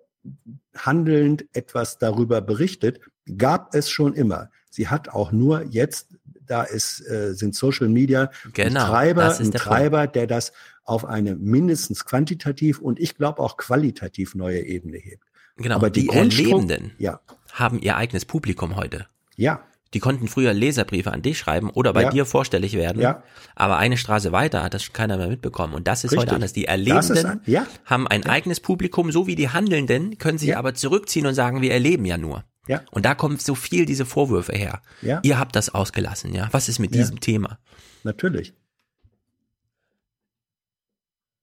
handelnd 0.76 1.45
etwas 1.53 1.98
darüber 1.98 2.41
berichtet, 2.41 3.02
gab 3.38 3.76
es 3.76 3.90
schon 3.90 4.14
immer. 4.14 4.49
Sie 4.69 4.88
hat 4.88 5.10
auch 5.10 5.31
nur 5.31 5.64
jetzt, 5.69 6.15
da 6.45 6.64
ist, 6.64 7.06
äh, 7.07 7.34
sind 7.34 7.56
Social 7.56 7.90
Media 7.90 8.31
genau, 8.53 8.81
ein 8.81 8.88
Treiber, 8.88 9.38
ein 9.38 9.52
der 9.52 9.61
Treiber, 9.61 9.99
Punkt. 10.02 10.15
der 10.15 10.27
das 10.27 10.53
auf 10.84 11.06
eine 11.06 11.35
mindestens 11.35 12.06
quantitativ 12.06 12.80
und 12.80 12.99
ich 12.99 13.15
glaube 13.15 13.40
auch 13.41 13.57
qualitativ 13.57 14.35
neue 14.35 14.61
Ebene 14.61 14.98
hebt. 14.98 15.23
Genau, 15.57 15.76
aber 15.76 15.90
die, 15.90 16.07
die 16.07 16.10
Erlebenden 16.10 16.91
ja. 16.98 17.19
haben 17.52 17.80
ihr 17.80 17.95
eigenes 17.95 18.26
Publikum 18.26 18.76
heute. 18.76 19.07
Ja. 19.35 19.61
Die 19.93 19.99
konnten 19.99 20.27
früher 20.27 20.53
Leserbriefe 20.53 21.11
an 21.11 21.22
dich 21.22 21.38
schreiben 21.38 21.69
oder 21.69 21.93
bei 21.93 22.03
ja. 22.03 22.10
dir 22.10 22.26
vorstellig 22.26 22.73
werden. 22.73 23.01
Ja. 23.01 23.23
Aber 23.55 23.77
eine 23.77 23.97
Straße 23.97 24.31
weiter 24.31 24.64
hat 24.64 24.73
das 24.73 24.91
keiner 24.91 25.18
mehr 25.18 25.27
mitbekommen. 25.27 25.73
Und 25.73 25.88
das 25.88 26.03
ist 26.03 26.11
Richtig. 26.11 26.22
heute 26.22 26.35
anders. 26.35 26.53
Die 26.53 26.65
Erlebenden 26.65 27.26
ein, 27.26 27.41
ja. 27.45 27.68
haben 27.85 28.07
ein 28.07 28.26
eigenes 28.26 28.60
Publikum, 28.60 29.11
so 29.11 29.27
wie 29.27 29.35
die 29.35 29.49
Handelnden, 29.49 30.18
können 30.18 30.39
sich 30.39 30.57
aber 30.57 30.73
zurückziehen 30.73 31.27
und 31.27 31.35
sagen, 31.35 31.61
wir 31.61 31.72
erleben 31.72 32.05
ja 32.05 32.18
nur. 32.18 32.43
Ja. 32.68 32.81
Und 32.91 33.05
da 33.05 33.14
kommt 33.14 33.41
so 33.41 33.55
viel 33.55 33.85
diese 33.85 34.05
Vorwürfe 34.05 34.53
her. 34.53 34.81
Ja. 35.01 35.19
Ihr 35.22 35.38
habt 35.38 35.55
das 35.55 35.73
ausgelassen, 35.73 36.34
ja. 36.34 36.47
Was 36.51 36.69
ist 36.69 36.80
mit 36.80 36.95
diesem 36.95 37.19
Thema? 37.19 37.60
Natürlich. 38.03 38.53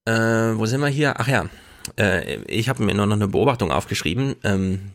Äh, 0.06 0.12
wo 0.12 0.66
sind 0.66 0.80
wir 0.80 0.88
hier? 0.88 1.20
Ach 1.20 1.28
ja, 1.28 1.46
äh, 1.98 2.42
ich 2.44 2.68
habe 2.68 2.82
mir 2.82 2.94
nur 2.94 3.06
noch 3.06 3.16
eine 3.16 3.28
Beobachtung 3.28 3.70
aufgeschrieben. 3.70 4.34
Ähm, 4.42 4.92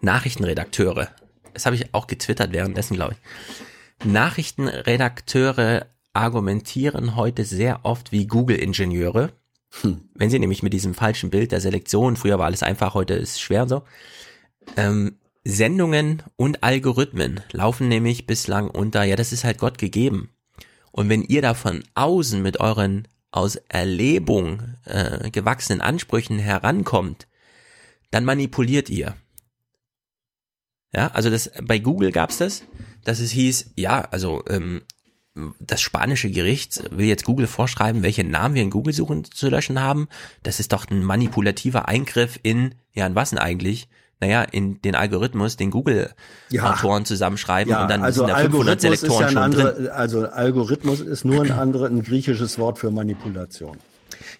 Nachrichtenredakteure 0.00 1.08
das 1.54 1.66
habe 1.66 1.76
ich 1.76 1.94
auch 1.94 2.06
getwittert 2.06 2.52
währenddessen, 2.52 2.94
glaube 2.94 3.14
ich. 3.14 4.06
Nachrichtenredakteure 4.06 5.86
argumentieren 6.12 7.16
heute 7.16 7.44
sehr 7.44 7.80
oft 7.84 8.12
wie 8.12 8.26
Google-Ingenieure. 8.26 9.32
Hm. 9.82 10.08
Wenn 10.14 10.30
sie 10.30 10.38
nämlich 10.38 10.62
mit 10.62 10.72
diesem 10.72 10.94
falschen 10.94 11.30
Bild 11.30 11.52
der 11.52 11.60
Selektion, 11.60 12.16
früher 12.16 12.38
war 12.38 12.46
alles 12.46 12.62
einfach, 12.62 12.94
heute 12.94 13.14
ist 13.14 13.32
es 13.32 13.40
schwer 13.40 13.62
und 13.62 13.68
so. 13.68 13.82
Ähm, 14.76 15.18
Sendungen 15.44 16.22
und 16.36 16.62
Algorithmen 16.62 17.40
laufen 17.52 17.88
nämlich 17.88 18.26
bislang 18.26 18.68
unter, 18.68 19.04
ja, 19.04 19.16
das 19.16 19.32
ist 19.32 19.44
halt 19.44 19.58
Gott 19.58 19.78
gegeben. 19.78 20.30
Und 20.92 21.08
wenn 21.08 21.22
ihr 21.22 21.42
da 21.42 21.54
von 21.54 21.84
außen 21.94 22.42
mit 22.42 22.60
euren 22.60 23.06
aus 23.30 23.56
Erlebung 23.68 24.62
äh, 24.84 25.30
gewachsenen 25.30 25.80
Ansprüchen 25.80 26.38
herankommt, 26.38 27.28
dann 28.10 28.24
manipuliert 28.24 28.90
ihr. 28.90 29.16
Ja, 30.94 31.08
also 31.08 31.30
das 31.30 31.50
bei 31.62 31.78
Google 31.78 32.12
gab's 32.12 32.38
das, 32.38 32.62
dass 33.04 33.20
es 33.20 33.30
hieß, 33.30 33.72
ja, 33.76 34.00
also 34.10 34.42
ähm, 34.48 34.82
das 35.60 35.80
spanische 35.80 36.30
Gericht 36.30 36.82
will 36.90 37.06
jetzt 37.06 37.24
Google 37.24 37.46
vorschreiben, 37.46 38.02
welche 38.02 38.24
Namen 38.24 38.54
wir 38.54 38.62
in 38.62 38.70
Google-Suchen 38.70 39.24
zu 39.24 39.48
löschen 39.48 39.80
haben. 39.80 40.08
Das 40.42 40.58
ist 40.60 40.72
doch 40.72 40.88
ein 40.90 41.04
manipulativer 41.04 41.86
Eingriff 41.88 42.40
in, 42.42 42.74
ja, 42.92 43.06
in 43.06 43.14
was 43.14 43.30
denn 43.30 43.38
eigentlich? 43.38 43.88
Naja, 44.20 44.42
in 44.42 44.82
den 44.82 44.96
Algorithmus, 44.96 45.56
den 45.56 45.70
Google-Autoren 45.70 47.02
Ja. 47.02 47.04
zusammenschreiben 47.04 47.70
Ja, 47.70 47.82
und 47.82 47.88
dann 47.90 48.02
also 48.02 48.26
sind 48.26 48.30
da 48.30 48.36
500 48.38 48.84
Algorithmus 48.84 48.92
ist 48.94 49.00
Selektoren 49.00 49.22
ja 49.26 49.28
schon 49.32 49.42
andere, 49.42 49.74
drin. 49.74 49.88
also 49.90 50.26
Algorithmus 50.28 51.00
ist 51.00 51.24
nur 51.24 51.42
ein 51.44 51.52
anderes, 51.52 51.88
ein 51.90 52.02
griechisches 52.02 52.58
Wort 52.58 52.78
für 52.80 52.90
Manipulation. 52.90 53.76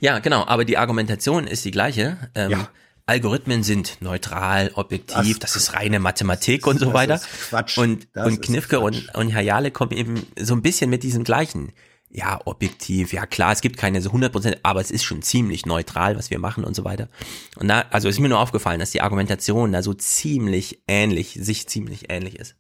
Ja, 0.01 0.19
genau, 0.19 0.45
aber 0.47 0.65
die 0.65 0.79
Argumentation 0.79 1.47
ist 1.47 1.65
die 1.65 1.71
gleiche. 1.71 2.17
Ähm, 2.35 2.51
Ja. 2.51 2.69
Algorithmen 3.09 3.63
sind 3.63 3.97
neutral, 4.01 4.71
objektiv, 4.75 5.39
Das- 5.39 5.53
das, 5.55 5.63
ist 5.63 5.75
reine 5.75 5.99
Mathematik 5.99 6.67
und 6.67 6.79
so 6.79 6.93
weiter. 6.93 7.21
Quatsch. 7.49 7.79
Und, 7.79 8.07
Das 8.13 8.27
und 8.27 8.43
Knifke 8.43 8.81
und, 8.81 9.15
und 9.15 9.35
Hayale 9.35 9.71
kommen 9.71 9.93
eben 9.93 10.27
so 10.39 10.55
ein 10.55 10.63
bisschen 10.63 10.91
mit 10.91 11.03
diesem 11.03 11.25
gleichen. 11.25 11.73
Ja, 12.11 12.41
objektiv, 12.47 13.13
ja 13.13 13.27
klar, 13.27 13.53
es 13.53 13.61
gibt 13.61 13.77
keine 13.77 14.01
so 14.01 14.11
100%, 14.11 14.59
aber 14.63 14.81
es 14.81 14.91
ist 14.91 15.05
schon 15.05 15.21
ziemlich 15.21 15.67
neutral, 15.67 16.17
was 16.17 16.31
wir 16.31 16.39
machen 16.39 16.65
und 16.65 16.75
so 16.75 16.85
weiter. 16.85 17.09
Und 17.57 17.69
da, 17.69 17.85
also 17.91 18.09
ist 18.09 18.19
mir 18.19 18.31
nur 18.31 18.41
aufgefallen, 18.41 18.81
dass 18.81 18.93
die 18.93 19.03
Argumentation 19.03 19.73
da 19.73 19.83
so 19.83 19.93
ziemlich 19.93 20.83
ähnlich, 20.89 21.39
sich 21.41 21.67
ziemlich 21.69 22.11
ähnlich 22.11 22.37
ist. 22.39 22.55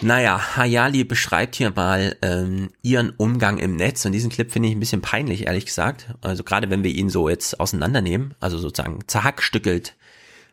Naja, 0.00 0.56
Hayali 0.56 1.02
beschreibt 1.02 1.56
hier 1.56 1.72
mal 1.74 2.16
ähm, 2.22 2.70
ihren 2.82 3.10
Umgang 3.10 3.58
im 3.58 3.74
Netz 3.74 4.04
und 4.04 4.12
diesen 4.12 4.30
Clip 4.30 4.50
finde 4.50 4.68
ich 4.68 4.76
ein 4.76 4.80
bisschen 4.80 5.02
peinlich, 5.02 5.46
ehrlich 5.46 5.66
gesagt. 5.66 6.14
Also 6.20 6.44
gerade 6.44 6.70
wenn 6.70 6.84
wir 6.84 6.92
ihn 6.92 7.10
so 7.10 7.28
jetzt 7.28 7.58
auseinandernehmen, 7.58 8.34
also 8.38 8.58
sozusagen 8.58 9.00
zerhackstückelt, 9.08 9.96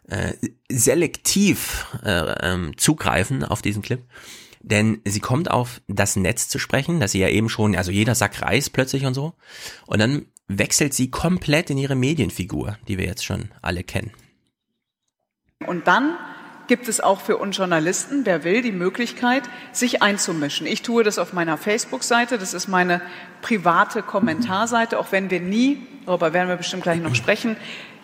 äh, 0.08 0.34
selektiv 0.70 1.86
äh, 2.04 2.34
ähm, 2.42 2.78
zugreifen 2.78 3.44
auf 3.44 3.62
diesen 3.62 3.84
Clip. 3.84 4.02
Denn 4.62 5.02
sie 5.06 5.20
kommt 5.20 5.52
auf 5.52 5.80
das 5.88 6.16
Netz 6.16 6.50
zu 6.50 6.58
sprechen, 6.58 7.00
dass 7.00 7.12
sie 7.12 7.20
ja 7.20 7.30
eben 7.30 7.50
schon, 7.50 7.76
also 7.76 7.92
jeder 7.92 8.16
Sack 8.16 8.42
Reis 8.42 8.72
plötzlich 8.72 9.06
und 9.06 9.14
so. 9.14 9.34
Und 9.86 10.00
dann 10.00 10.26
wechselt 10.48 10.96
sie 10.96 11.12
komplett 11.12 11.70
in 11.70 11.78
ihre 11.78 11.96
Medienfigur, 11.96 12.78
die 12.88 12.98
wir 12.98 13.06
jetzt 13.06 13.24
schon 13.24 13.50
alle 13.62 13.84
kennen. 13.84 14.12
Und 15.68 15.86
dann 15.88 16.18
gibt 16.68 16.88
es 16.88 17.02
auch 17.02 17.22
für 17.22 17.38
uns 17.38 17.58
Journalisten, 17.58 18.26
wer 18.26 18.44
will, 18.44 18.62
die 18.62 18.72
Möglichkeit, 18.72 19.44
sich 19.72 20.02
einzumischen. 20.02 20.68
Ich 20.68 20.82
tue 20.82 21.04
das 21.04 21.20
auf 21.20 21.34
meiner 21.34 21.58
Facebook-Seite, 21.58 22.38
das 22.38 22.54
ist 22.54 22.68
meine 22.68 23.02
private 23.42 24.02
Kommentarseite, 24.02 25.00
auch 25.00 25.12
wenn 25.12 25.30
wir 25.30 25.40
nie, 25.40 25.86
darüber 26.06 26.34
werden 26.34 26.50
wir 26.50 26.56
bestimmt 26.56 26.84
gleich 26.84 27.00
noch 27.00 27.16
sprechen, 27.16 27.56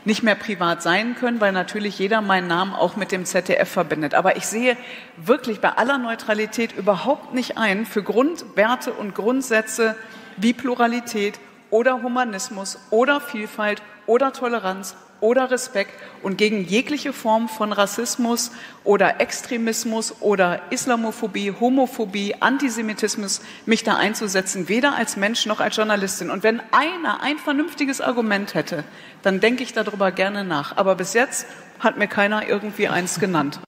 nicht 0.03 0.23
mehr 0.23 0.35
privat 0.35 0.81
sein 0.81 1.15
können, 1.15 1.39
weil 1.39 1.51
natürlich 1.51 1.99
jeder 1.99 2.21
meinen 2.21 2.47
Namen 2.47 2.73
auch 2.73 2.95
mit 2.95 3.11
dem 3.11 3.25
ZDF 3.25 3.69
verbindet. 3.69 4.15
Aber 4.15 4.35
ich 4.35 4.47
sehe 4.47 4.75
wirklich 5.17 5.59
bei 5.59 5.69
aller 5.69 5.99
Neutralität 5.99 6.75
überhaupt 6.75 7.33
nicht 7.33 7.57
ein, 7.57 7.85
für 7.85 8.01
Grundwerte 8.01 8.93
und 8.93 9.13
Grundsätze 9.13 9.95
wie 10.38 10.53
Pluralität 10.53 11.39
oder 11.69 12.01
Humanismus 12.01 12.79
oder 12.89 13.21
Vielfalt 13.21 13.81
oder 14.07 14.33
Toleranz 14.33 14.95
oder 15.22 15.49
Respekt 15.52 15.93
und 16.23 16.38
gegen 16.38 16.65
jegliche 16.65 17.14
Form 17.14 17.48
von 17.48 17.72
Rassismus 17.72 18.52
oder 18.84 19.22
Extremismus 19.22 20.15
oder 20.19 20.61
Islamophobie, 20.72 21.53
Homophobie, 21.60 22.35
Antisemitismus 22.39 23.41
mich 23.65 23.84
da 23.84 23.95
einzusetzen, 23.95 24.68
weder 24.68 24.95
als 24.95 25.15
Mensch 25.15 25.45
noch 25.45 25.60
als 25.60 25.76
Journalistin. 25.76 26.30
Und 26.30 26.43
wenn 26.43 26.60
einer 26.72 27.22
ein 27.22 27.38
vernünftiges 27.38 28.02
Argument 28.02 28.53
hätte, 28.53 28.84
dann 29.22 29.39
denke 29.39 29.64
ich 29.64 29.73
darüber 29.73 30.11
gerne 30.11 30.43
nach. 30.43 30.76
Aber 30.76 30.95
bis 30.95 31.14
jetzt 31.14 31.45
hat 31.80 31.98
mir 31.98 32.07
keiner 32.07 32.48
irgendwie 32.48 32.88
eins 32.88 33.19
genannt. 33.19 33.60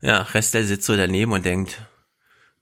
Ja, 0.00 0.22
Restel 0.22 0.64
sitzt 0.64 0.86
so 0.86 0.96
daneben 0.96 1.32
und 1.32 1.44
denkt, 1.46 1.78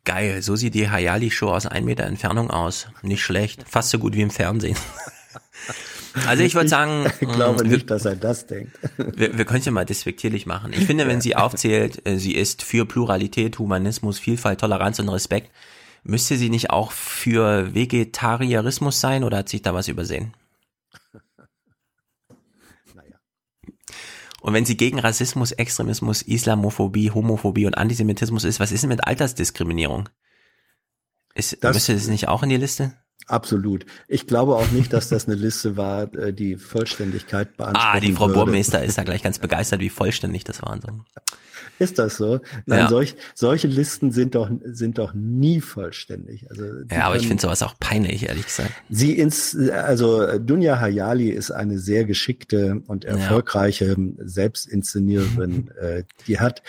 geil, 0.05 0.43
so 0.43 0.57
sieht 0.57 0.75
die 0.75 0.91
Hayali-Show 0.91 1.49
aus 1.49 1.67
ein 1.67 1.85
Meter 1.85 2.05
Entfernung 2.05 2.51
aus. 2.51 2.89
Nicht 3.03 3.23
schlecht, 3.23 3.65
fast 3.69 3.91
so 3.91 3.99
gut 3.99 4.15
wie 4.15 4.23
im 4.23 4.31
Fernsehen. 4.31 4.77
Also 6.27 6.43
ich 6.43 6.55
würde 6.55 6.69
sagen, 6.69 7.07
Ich 7.21 7.29
glaube 7.33 7.65
mh, 7.65 7.71
nicht, 7.71 7.91
dass 7.91 8.05
er 8.05 8.17
das 8.17 8.47
denkt. 8.47 8.79
wir, 8.97 9.37
wir 9.39 9.45
können 9.45 9.61
es 9.61 9.65
ja 9.67 9.73
mal 9.73 9.85
despektierlich 9.87 10.47
machen. 10.47 10.73
Ich 10.73 10.85
finde, 10.85 11.07
wenn 11.07 11.21
sie 11.21 11.37
aufzählt, 11.37 12.07
äh, 12.07 12.19
sie 12.19 12.35
ist 12.35 12.63
für 12.63 12.85
Pluralität, 12.87 13.59
Humanismus, 13.59 14.19
Vielfalt, 14.19 14.61
Toleranz 14.61 14.99
und 14.99 15.09
Respekt, 15.09 15.51
müsste 16.05 16.37
sie 16.37 16.51
nicht 16.51 16.71
auch 16.71 16.93
für 16.93 17.75
Vegetarismus 17.75 19.01
sein 19.01 19.25
oder 19.25 19.39
hat 19.39 19.49
sich 19.49 19.63
da 19.63 19.73
was 19.75 19.89
übersehen? 19.89 20.35
Und 24.41 24.55
wenn 24.55 24.65
sie 24.65 24.77
gegen 24.77 24.99
Rassismus, 24.99 25.53
Extremismus, 25.53 26.23
Islamophobie, 26.23 27.13
Homophobie 27.13 27.65
und 27.67 27.79
Antisemitismus 27.79 28.43
ist, 28.43 28.59
was 28.59 28.73
ist 28.73 28.81
denn 28.83 28.89
mit 28.89 29.07
Altersdiskriminierung? 29.07 30.09
Ist, 31.35 31.63
Das- 31.63 31.75
müsste 31.75 31.95
das 31.95 32.09
nicht 32.09 32.27
auch 32.27 32.43
in 32.43 32.49
die 32.49 32.57
Liste? 32.57 32.93
Absolut. 33.27 33.87
Ich 34.09 34.27
glaube 34.27 34.57
auch 34.57 34.71
nicht, 34.73 34.93
dass 34.93 35.09
das 35.09 35.27
eine 35.27 35.37
Liste 35.37 35.77
war, 35.77 36.13
äh, 36.15 36.33
die 36.33 36.57
Vollständigkeit 36.57 37.57
beanspruchen 37.57 37.91
Ah, 37.97 38.01
die 38.01 38.13
Frau 38.13 38.27
würde. 38.29 38.41
Burmeister 38.41 38.83
ist 38.85 38.99
da 38.99 39.05
gleich 39.05 39.23
ganz 39.23 39.39
begeistert, 39.39 39.81
wie 39.81 39.89
vollständig 39.91 40.45
das 40.45 40.61
war. 40.63 40.79
Ist 41.79 41.99
das 41.99 42.17
so? 42.17 42.41
Nein, 42.67 42.81
Ja. 42.81 42.89
solch, 42.89 43.15
solche 43.35 43.67
Listen 43.69 44.13
sind 44.13 44.35
doch, 44.35 44.51
sind 44.65 44.99
doch 44.99 45.15
nie 45.15 45.61
vollständig. 45.61 46.49
Also, 46.51 46.65
Ja, 46.91 47.05
aber 47.07 47.15
ich 47.17 47.23
können- 47.23 47.29
finde 47.31 47.43
sowas 47.43 47.63
auch 47.63 47.75
peinlich, 47.81 48.29
ehrlich 48.29 48.47
gesagt. 48.47 48.73
Sie 48.91 49.13
ins, 49.19 49.57
also 49.71 50.39
Dunja 50.39 50.79
Hayali 50.81 51.31
ist 51.31 51.51
eine 51.51 51.79
sehr 51.79 52.05
geschickte 52.05 52.83
und 52.87 53.05
erfolgreiche 53.05 53.97
Selbstinszeniererin. 54.19 55.71
äh, 55.81 56.05
die 56.27 56.39
hat, 56.41 56.63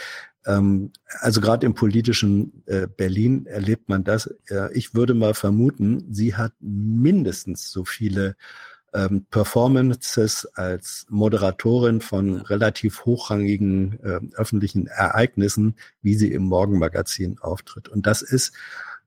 also 0.45 1.41
gerade 1.41 1.65
im 1.65 1.73
politischen 1.73 2.63
äh, 2.65 2.87
Berlin 2.87 3.45
erlebt 3.45 3.87
man 3.87 4.03
das. 4.03 4.29
Ich 4.73 4.93
würde 4.93 5.13
mal 5.13 5.33
vermuten, 5.33 6.05
sie 6.11 6.35
hat 6.35 6.53
mindestens 6.59 7.71
so 7.71 7.85
viele 7.85 8.35
ähm, 8.93 9.25
Performances 9.31 10.45
als 10.53 11.05
Moderatorin 11.09 12.01
von 12.01 12.41
relativ 12.41 13.05
hochrangigen 13.05 13.99
äh, 14.03 14.19
öffentlichen 14.35 14.87
Ereignissen, 14.87 15.75
wie 16.01 16.15
sie 16.15 16.31
im 16.31 16.43
Morgenmagazin 16.43 17.39
auftritt. 17.39 17.89
Und 17.89 18.05
das 18.05 18.21
ist 18.21 18.53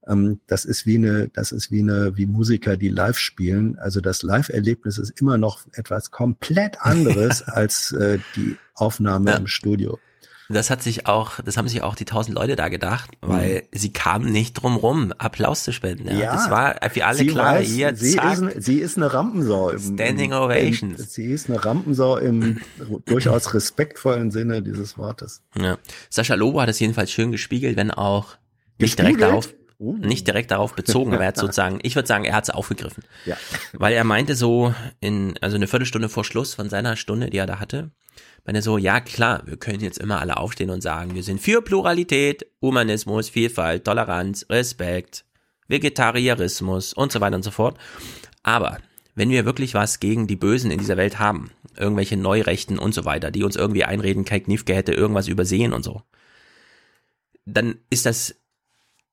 ähm, 0.06 0.40
das 0.46 0.64
ist 0.64 0.86
wie 0.86 0.96
eine, 0.96 1.28
das 1.28 1.52
ist 1.52 1.70
wie 1.70 1.80
eine, 1.80 2.16
wie 2.16 2.26
Musiker, 2.26 2.76
die 2.76 2.88
live 2.88 3.18
spielen. 3.18 3.78
Also 3.78 4.00
das 4.00 4.22
Live-Erlebnis 4.22 4.98
ist 4.98 5.20
immer 5.20 5.36
noch 5.38 5.60
etwas 5.72 6.10
komplett 6.10 6.80
anderes 6.80 7.42
als 7.48 7.92
äh, 7.92 8.18
die 8.36 8.56
Aufnahme 8.74 9.30
Ja. 9.32 9.36
im 9.36 9.46
Studio. 9.46 9.98
Das 10.48 10.70
hat 10.70 10.82
sich 10.82 11.06
auch, 11.06 11.40
das 11.44 11.56
haben 11.56 11.66
sich 11.68 11.82
auch 11.82 11.94
die 11.94 12.04
tausend 12.04 12.36
Leute 12.36 12.54
da 12.56 12.68
gedacht, 12.68 13.10
weil 13.20 13.64
sie 13.72 13.92
kamen 13.92 14.30
nicht 14.30 14.54
drum 14.54 14.76
rum, 14.76 15.12
Applaus 15.18 15.64
zu 15.64 15.72
spenden. 15.72 16.08
Ja, 16.16 16.32
das 16.32 16.50
war 16.50 16.76
für 16.90 17.04
alle 17.04 17.26
klar. 17.26 17.54
weiß, 17.56 17.68
hier, 17.68 17.96
sie, 17.96 18.14
zack. 18.16 18.38
ist, 18.42 18.64
sie 18.64 18.78
ist 18.78 18.96
eine 18.96 19.12
Rampensau. 19.12 19.70
Im, 19.70 19.78
Standing 19.94 20.32
Ovations. 20.32 21.00
Im, 21.00 21.06
sie 21.06 21.26
ist 21.26 21.48
eine 21.50 21.64
Rampensau 21.64 22.16
im 22.18 22.60
durchaus 23.06 23.54
respektvollen 23.54 24.30
Sinne 24.30 24.62
dieses 24.62 24.96
Wortes. 24.98 25.42
Ja. 25.58 25.78
Sascha 26.10 26.34
Lobo 26.34 26.60
hat 26.60 26.68
es 26.68 26.78
jedenfalls 26.78 27.10
schön 27.10 27.32
gespiegelt, 27.32 27.76
wenn 27.76 27.90
auch 27.90 28.36
nicht 28.78 28.96
Gespiegelt? 28.96 29.20
direkt 29.20 29.22
darauf, 29.22 29.54
Oh. 29.78 29.92
nicht 29.92 30.26
direkt 30.26 30.52
darauf 30.52 30.74
bezogen, 30.74 31.12
aber 31.12 31.24
er 31.24 31.28
hat 31.28 31.36
sozusagen, 31.36 31.80
ich 31.82 31.96
würde 31.96 32.08
sagen, 32.08 32.24
er 32.24 32.34
hat 32.34 32.44
es 32.44 32.50
aufgegriffen. 32.50 33.04
Ja. 33.26 33.36
Weil 33.74 33.92
er 33.92 34.04
meinte 34.04 34.34
so 34.34 34.74
in, 35.00 35.36
also 35.42 35.56
eine 35.56 35.66
Viertelstunde 35.66 36.08
vor 36.08 36.24
Schluss 36.24 36.54
von 36.54 36.70
seiner 36.70 36.96
Stunde, 36.96 37.28
die 37.28 37.36
er 37.36 37.44
da 37.46 37.60
hatte, 37.60 37.90
meinte 38.46 38.60
er 38.60 38.62
so, 38.62 38.78
ja 38.78 39.00
klar, 39.00 39.42
wir 39.44 39.56
können 39.56 39.80
jetzt 39.80 39.98
immer 39.98 40.20
alle 40.20 40.36
aufstehen 40.36 40.70
und 40.70 40.80
sagen, 40.80 41.14
wir 41.14 41.24
sind 41.24 41.40
für 41.40 41.62
Pluralität, 41.62 42.46
Humanismus, 42.62 43.28
Vielfalt, 43.28 43.84
Toleranz, 43.84 44.46
Respekt, 44.48 45.24
Vegetarismus 45.68 46.92
und 46.92 47.10
so 47.10 47.20
weiter 47.20 47.36
und 47.36 47.42
so 47.42 47.50
fort. 47.50 47.76
Aber 48.44 48.78
wenn 49.16 49.30
wir 49.30 49.44
wirklich 49.44 49.74
was 49.74 49.98
gegen 49.98 50.28
die 50.28 50.36
Bösen 50.36 50.70
in 50.70 50.78
dieser 50.78 50.96
Welt 50.96 51.18
haben, 51.18 51.50
irgendwelche 51.76 52.16
Neurechten 52.16 52.78
und 52.78 52.94
so 52.94 53.04
weiter, 53.04 53.30
die 53.30 53.42
uns 53.42 53.56
irgendwie 53.56 53.84
einreden, 53.84 54.24
Kai 54.24 54.40
Kniefke 54.40 54.74
hätte 54.74 54.92
irgendwas 54.92 55.26
übersehen 55.26 55.72
und 55.72 55.82
so, 55.82 56.02
dann 57.44 57.78
ist 57.90 58.06
das 58.06 58.36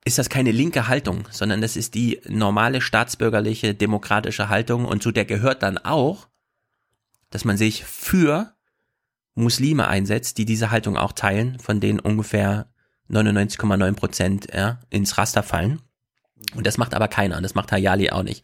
ist 0.06 0.18
das 0.18 0.28
keine 0.28 0.52
linke 0.52 0.90
Haltung, 0.90 1.30
sondern 1.32 1.62
das 1.62 1.78
ist 1.78 1.94
die 1.94 2.20
normale 2.28 2.82
staatsbürgerliche 2.82 3.74
demokratische 3.74 4.50
Haltung 4.50 4.84
und 4.84 5.02
zu 5.02 5.12
der 5.12 5.24
gehört 5.24 5.64
dann 5.64 5.78
auch, 5.78 6.28
dass 7.30 7.46
man 7.46 7.56
sich 7.56 7.86
für 7.86 8.54
Muslime 9.36 9.88
einsetzt, 9.88 10.38
die 10.38 10.46
diese 10.46 10.72
Haltung 10.72 10.98
auch 10.98 11.12
teilen, 11.12 11.60
von 11.60 11.80
denen 11.80 12.00
ungefähr 12.00 12.68
99,9 13.10 13.94
Prozent 13.94 14.48
ja, 14.54 14.80
ins 14.90 15.18
Raster 15.18 15.44
fallen. 15.44 15.82
Und 16.56 16.68
das 16.68 16.78
macht 16.78 16.94
aber 16.94 17.08
keiner, 17.08 17.38
und 17.38 17.44
das 17.44 17.56
macht 17.56 17.72
Hayali 17.72 18.10
auch 18.12 18.24
nicht. 18.24 18.44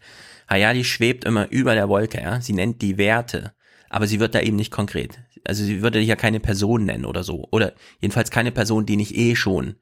Hayali 0.50 0.84
schwebt 0.84 1.26
immer 1.26 1.50
über 1.52 1.76
der 1.76 1.90
Wolke, 1.90 2.22
ja. 2.22 2.42
Sie 2.42 2.54
nennt 2.54 2.82
die 2.82 2.98
Werte, 2.98 3.54
aber 3.90 4.08
sie 4.08 4.20
wird 4.20 4.34
da 4.34 4.42
eben 4.42 4.56
nicht 4.56 4.72
konkret. 4.72 5.20
Also 5.46 5.64
sie 5.64 5.82
würde 5.82 6.00
ja 6.00 6.16
keine 6.16 6.40
Person 6.40 6.86
nennen 6.86 7.06
oder 7.06 7.24
so. 7.24 7.48
Oder 7.52 7.74
jedenfalls 8.00 8.32
keine 8.32 8.52
Person, 8.52 8.86
die 8.86 8.98
nicht 8.98 9.16
eh 9.16 9.36
schon 9.36 9.76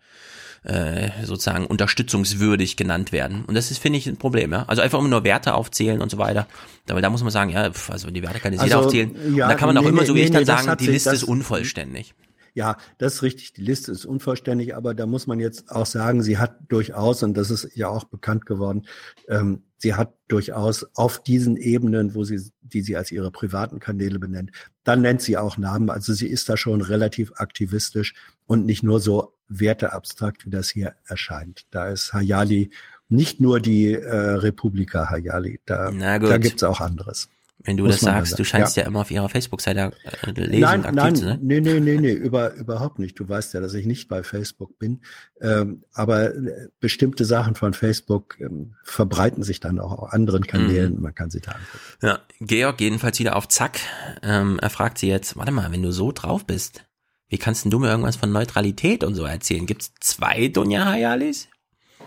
äh, 0.63 1.09
sozusagen 1.23 1.65
unterstützungswürdig 1.65 2.77
genannt 2.77 3.11
werden. 3.11 3.45
Und 3.45 3.55
das 3.55 3.71
ist, 3.71 3.77
finde 3.79 3.99
ich, 3.99 4.07
ein 4.07 4.17
Problem, 4.17 4.51
ja. 4.51 4.63
Also 4.67 4.81
einfach 4.81 4.99
immer 4.99 5.07
nur 5.09 5.23
Werte 5.23 5.53
aufzählen 5.53 6.01
und 6.01 6.11
so 6.11 6.17
weiter. 6.17 6.47
Aber 6.89 7.01
da 7.01 7.09
muss 7.09 7.21
man 7.23 7.31
sagen, 7.31 7.49
ja, 7.51 7.71
pf, 7.71 7.89
also 7.89 8.09
die 8.11 8.21
Werte 8.23 8.39
kann 8.39 8.53
jetzt 8.53 8.63
jeder 8.63 8.77
Also, 8.77 8.87
aufzählen. 8.87 9.11
ja, 9.35 9.45
und 9.45 9.51
da 9.51 9.55
kann 9.55 9.67
man 9.67 9.77
auch 9.77 9.83
nee, 9.83 9.89
immer 9.89 10.01
nee, 10.01 10.07
so 10.07 10.15
wie 10.15 10.19
nee, 10.19 10.25
ich 10.25 10.31
dann 10.31 10.45
sagen, 10.45 10.77
die 10.79 10.85
sich- 10.85 10.93
Liste 10.93 11.11
ist 11.11 11.23
unvollständig. 11.23 12.13
Ja, 12.53 12.77
das 12.97 13.15
ist 13.15 13.21
richtig. 13.21 13.53
Die 13.53 13.61
Liste 13.61 13.91
ist 13.91 14.03
unvollständig, 14.05 14.75
aber 14.75 14.95
da 14.95 15.05
muss 15.05 15.27
man 15.27 15.39
jetzt 15.39 15.69
auch 15.69 15.85
sagen, 15.85 16.23
sie 16.23 16.39
hat 16.39 16.57
durchaus, 16.69 17.21
und 17.21 17.35
das 17.35 17.51
ist 17.51 17.69
ja 17.75 17.87
auch 17.87 18.05
bekannt 18.05 18.47
geworden, 18.47 18.87
ähm, 19.29 19.61
sie 19.77 19.93
hat 19.93 20.15
durchaus 20.27 20.83
auf 20.95 21.21
diesen 21.21 21.55
Ebenen, 21.55 22.15
wo 22.15 22.23
sie, 22.23 22.41
die 22.63 22.81
sie 22.81 22.97
als 22.97 23.11
ihre 23.11 23.29
privaten 23.29 23.79
Kanäle 23.79 24.17
benennt, 24.17 24.49
dann 24.83 25.01
nennt 25.01 25.21
sie 25.21 25.37
auch 25.37 25.57
Namen. 25.59 25.91
Also 25.91 26.13
sie 26.13 26.25
ist 26.25 26.49
da 26.49 26.57
schon 26.57 26.81
relativ 26.81 27.31
aktivistisch 27.35 28.15
und 28.47 28.65
nicht 28.65 28.81
nur 28.81 28.99
so 28.99 29.33
werteabstrakt, 29.49 30.45
wie 30.45 30.49
das 30.49 30.69
hier 30.69 30.95
erscheint. 31.05 31.65
Da 31.71 31.89
ist 31.89 32.13
Hayali 32.13 32.71
nicht 33.09 33.39
nur 33.39 33.59
die 33.59 33.93
äh, 33.93 34.15
Republika 34.15 35.09
Hayali, 35.09 35.61
da, 35.65 35.91
da 35.91 36.37
gibt's 36.37 36.63
auch 36.63 36.81
anderes. 36.81 37.29
Wenn 37.63 37.75
du 37.75 37.87
das 37.87 37.99
sagst, 37.99 38.37
du 38.37 38.45
scheinst 38.45 38.77
ja. 38.77 38.83
ja. 38.83 38.87
immer 38.87 39.01
auf 39.01 39.11
ihrer 39.11 39.27
Facebook-Seite 39.29 39.91
äh, 40.25 40.31
lesen 40.31 40.61
nein, 40.61 40.85
aktiv 40.85 40.95
nein, 40.95 41.15
zu 41.15 41.25
sein. 41.25 41.39
Nee, 41.41 41.59
nee, 41.59 41.79
nee, 41.79 41.97
nee, 41.97 42.13
über, 42.13 42.53
überhaupt 42.53 42.99
nicht. 42.99 43.19
Du 43.19 43.27
weißt 43.27 43.53
ja, 43.55 43.59
dass 43.59 43.73
ich 43.73 43.85
nicht 43.85 44.07
bei 44.07 44.23
Facebook 44.23 44.77
bin. 44.77 45.01
Ähm, 45.41 45.83
aber 45.91 46.35
äh, 46.35 46.67
bestimmte 46.79 47.25
Sachen 47.25 47.55
von 47.55 47.73
Facebook 47.73 48.39
ähm, 48.39 48.75
verbreiten 48.83 49.43
sich 49.43 49.59
dann 49.59 49.79
auch 49.79 49.91
auf 49.91 50.13
anderen 50.13 50.45
Kanälen. 50.45 50.95
Mhm. 50.95 51.01
Man 51.01 51.15
kann 51.15 51.29
sie 51.29 51.41
da 51.41 51.51
angucken. 51.51 51.79
Ja, 52.03 52.19
Georg 52.39 52.79
jedenfalls 52.79 53.19
wieder 53.19 53.35
auf 53.35 53.47
Zack. 53.47 53.79
Ähm, 54.21 54.59
er 54.61 54.69
fragt 54.69 54.99
sie 54.99 55.09
jetzt, 55.09 55.35
warte 55.35 55.51
mal, 55.51 55.71
wenn 55.71 55.81
du 55.81 55.91
so 55.91 56.11
drauf 56.11 56.45
bist, 56.45 56.85
wie 57.29 57.37
kannst 57.37 57.65
denn 57.65 57.71
du 57.71 57.79
mir 57.79 57.89
irgendwas 57.89 58.15
von 58.15 58.31
Neutralität 58.31 59.03
und 59.03 59.15
so 59.15 59.25
erzählen? 59.25 59.65
Gibt's 59.65 59.91
zwei 59.99 60.47
Dunja 60.47 60.85
Hayalis? 60.85 61.47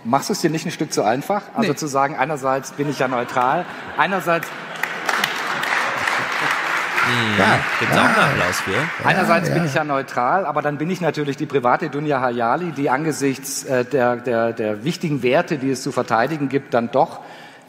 Machst 0.04 0.30
du 0.30 0.32
es 0.32 0.40
dir 0.40 0.48
nicht 0.48 0.64
ein 0.64 0.72
Stück 0.72 0.92
zu 0.92 1.02
einfach? 1.02 1.42
Also 1.54 1.72
nee. 1.72 1.76
zu 1.76 1.86
sagen, 1.86 2.16
einerseits 2.16 2.72
bin 2.72 2.88
ich 2.88 2.98
ja 2.98 3.08
neutral, 3.08 3.66
einerseits 3.98 4.48
ja, 7.38 7.58
gibt 7.78 7.92
es 7.92 7.98
auch 7.98 8.04
einen 8.04 8.14
Applaus 8.14 8.60
für. 8.60 9.06
Einerseits 9.06 9.48
ja, 9.48 9.54
ja. 9.54 9.60
bin 9.60 9.68
ich 9.68 9.74
ja 9.74 9.84
neutral, 9.84 10.46
aber 10.46 10.62
dann 10.62 10.78
bin 10.78 10.90
ich 10.90 11.00
natürlich 11.00 11.36
die 11.36 11.46
private 11.46 11.90
Dunja 11.90 12.20
Hayali, 12.20 12.72
die 12.72 12.88
angesichts 12.88 13.64
äh, 13.64 13.84
der, 13.84 14.16
der, 14.16 14.52
der 14.52 14.84
wichtigen 14.84 15.22
Werte, 15.22 15.58
die 15.58 15.70
es 15.70 15.82
zu 15.82 15.92
verteidigen 15.92 16.48
gibt, 16.48 16.72
dann 16.72 16.90
doch 16.90 17.20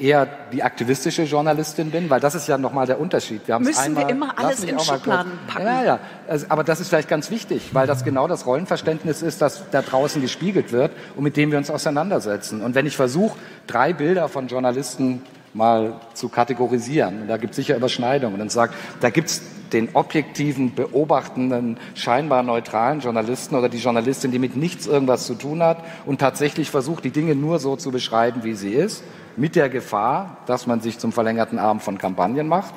eher 0.02 0.28
die 0.52 0.64
aktivistische 0.64 1.24
Journalistin 1.24 1.92
bin, 1.92 2.10
weil 2.10 2.20
das 2.20 2.36
ist 2.36 2.48
ja 2.48 2.58
nochmal 2.58 2.88
der 2.88 3.00
Unterschied. 3.00 3.48
Wir 3.48 3.60
Müssen 3.60 3.80
einmal, 3.80 4.08
wir 4.08 4.10
immer 4.10 4.38
alles 4.38 4.64
in 4.64 4.80
Schubladen 4.80 5.32
packen? 5.48 5.66
Ja, 5.66 5.84
ja. 5.84 6.00
Also, 6.28 6.48
aber 6.50 6.64
das 6.64 6.80
ist 6.80 6.90
vielleicht 6.90 7.08
ganz 7.08 7.30
wichtig, 7.30 7.70
weil 7.74 7.88
das 7.88 8.04
genau 8.04 8.28
das 8.28 8.46
Rollenverständnis 8.46 9.22
ist, 9.22 9.42
das 9.42 9.64
da 9.72 9.82
draußen 9.82 10.22
gespiegelt 10.22 10.72
wird 10.72 10.92
und 11.16 11.24
mit 11.24 11.38
dem 11.38 11.52
wir 11.52 11.58
uns 11.58 11.70
auseinandersetzen. 11.70 12.62
Und 12.62 12.76
wenn 12.76 12.86
ich 12.86 12.96
versuche, 12.96 13.38
drei 13.68 13.94
Bilder 13.94 14.28
von 14.28 14.48
Journalisten 14.48 15.22
mal 15.54 16.00
zu 16.14 16.30
kategorisieren. 16.30 17.24
Und 17.24 17.28
da 17.28 17.38
gibt 17.38 17.52
es 17.52 17.58
sicher 17.58 17.76
Überschneidungen. 17.76 18.40
Und 18.42 18.52
sagt, 18.52 18.74
da 19.02 19.10
gibt 19.10 19.30
es 19.30 19.42
den 19.74 19.90
objektiven, 19.94 20.76
beobachtenden, 20.76 21.78
scheinbar 21.96 22.44
neutralen 22.44 23.00
Journalisten 23.00 23.56
oder 23.56 23.70
die 23.70 23.78
Journalistin, 23.78 24.32
die 24.32 24.40
mit 24.40 24.56
nichts 24.56 24.86
irgendwas 24.86 25.26
zu 25.26 25.36
tun 25.36 25.64
hat 25.64 25.84
und 26.06 26.20
tatsächlich 26.20 26.70
versucht, 26.70 27.06
die 27.06 27.12
Dinge 27.12 27.36
nur 27.36 27.60
so 27.60 27.76
zu 27.78 27.92
beschreiben, 27.92 28.44
wie 28.44 28.54
sie 28.54 28.74
ist, 28.74 29.04
mit 29.38 29.56
der 29.56 29.70
Gefahr, 29.70 30.38
dass 30.46 30.68
man 30.68 30.82
sich 30.82 31.00
zum 31.00 31.12
verlängerten 31.12 31.60
Arm 31.60 31.80
von 31.80 31.98
Kampagnen 31.98 32.48
macht. 32.48 32.74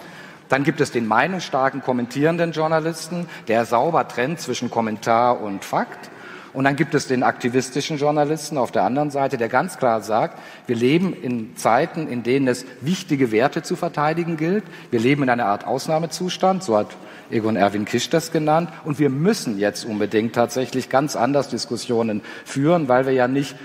Dann 0.48 0.64
gibt 0.64 0.80
es 0.80 0.92
den 0.92 1.06
meinungsstarken, 1.06 1.82
kommentierenden 1.82 2.52
Journalisten, 2.52 3.26
der 3.48 3.64
sauber 3.64 4.06
trennt 4.08 4.40
zwischen 4.40 4.70
Kommentar 4.70 5.40
und 5.40 5.64
Fakt. 5.64 6.10
Und 6.52 6.64
dann 6.64 6.76
gibt 6.76 6.94
es 6.94 7.08
den 7.08 7.24
aktivistischen 7.24 7.98
Journalisten 7.98 8.58
auf 8.58 8.70
der 8.70 8.84
anderen 8.84 9.10
Seite, 9.10 9.36
der 9.36 9.48
ganz 9.48 9.76
klar 9.76 10.02
sagt, 10.02 10.38
wir 10.68 10.76
leben 10.76 11.12
in 11.12 11.56
Zeiten, 11.56 12.06
in 12.06 12.22
denen 12.22 12.46
es 12.46 12.64
wichtige 12.80 13.32
Werte 13.32 13.62
zu 13.62 13.74
verteidigen 13.74 14.36
gilt. 14.36 14.62
Wir 14.92 15.00
leben 15.00 15.24
in 15.24 15.30
einer 15.30 15.46
Art 15.46 15.66
Ausnahmezustand, 15.66 16.62
so 16.62 16.76
hat 16.76 16.96
Egon 17.30 17.56
Erwin 17.56 17.86
Kisch 17.86 18.08
das 18.08 18.30
genannt. 18.30 18.70
Und 18.84 19.00
wir 19.00 19.10
müssen 19.10 19.58
jetzt 19.58 19.84
unbedingt 19.84 20.36
tatsächlich 20.36 20.88
ganz 20.88 21.16
anders 21.16 21.48
Diskussionen 21.48 22.22
führen, 22.44 22.86
weil 22.86 23.06
wir 23.06 23.12
ja 23.12 23.26
nicht 23.26 23.56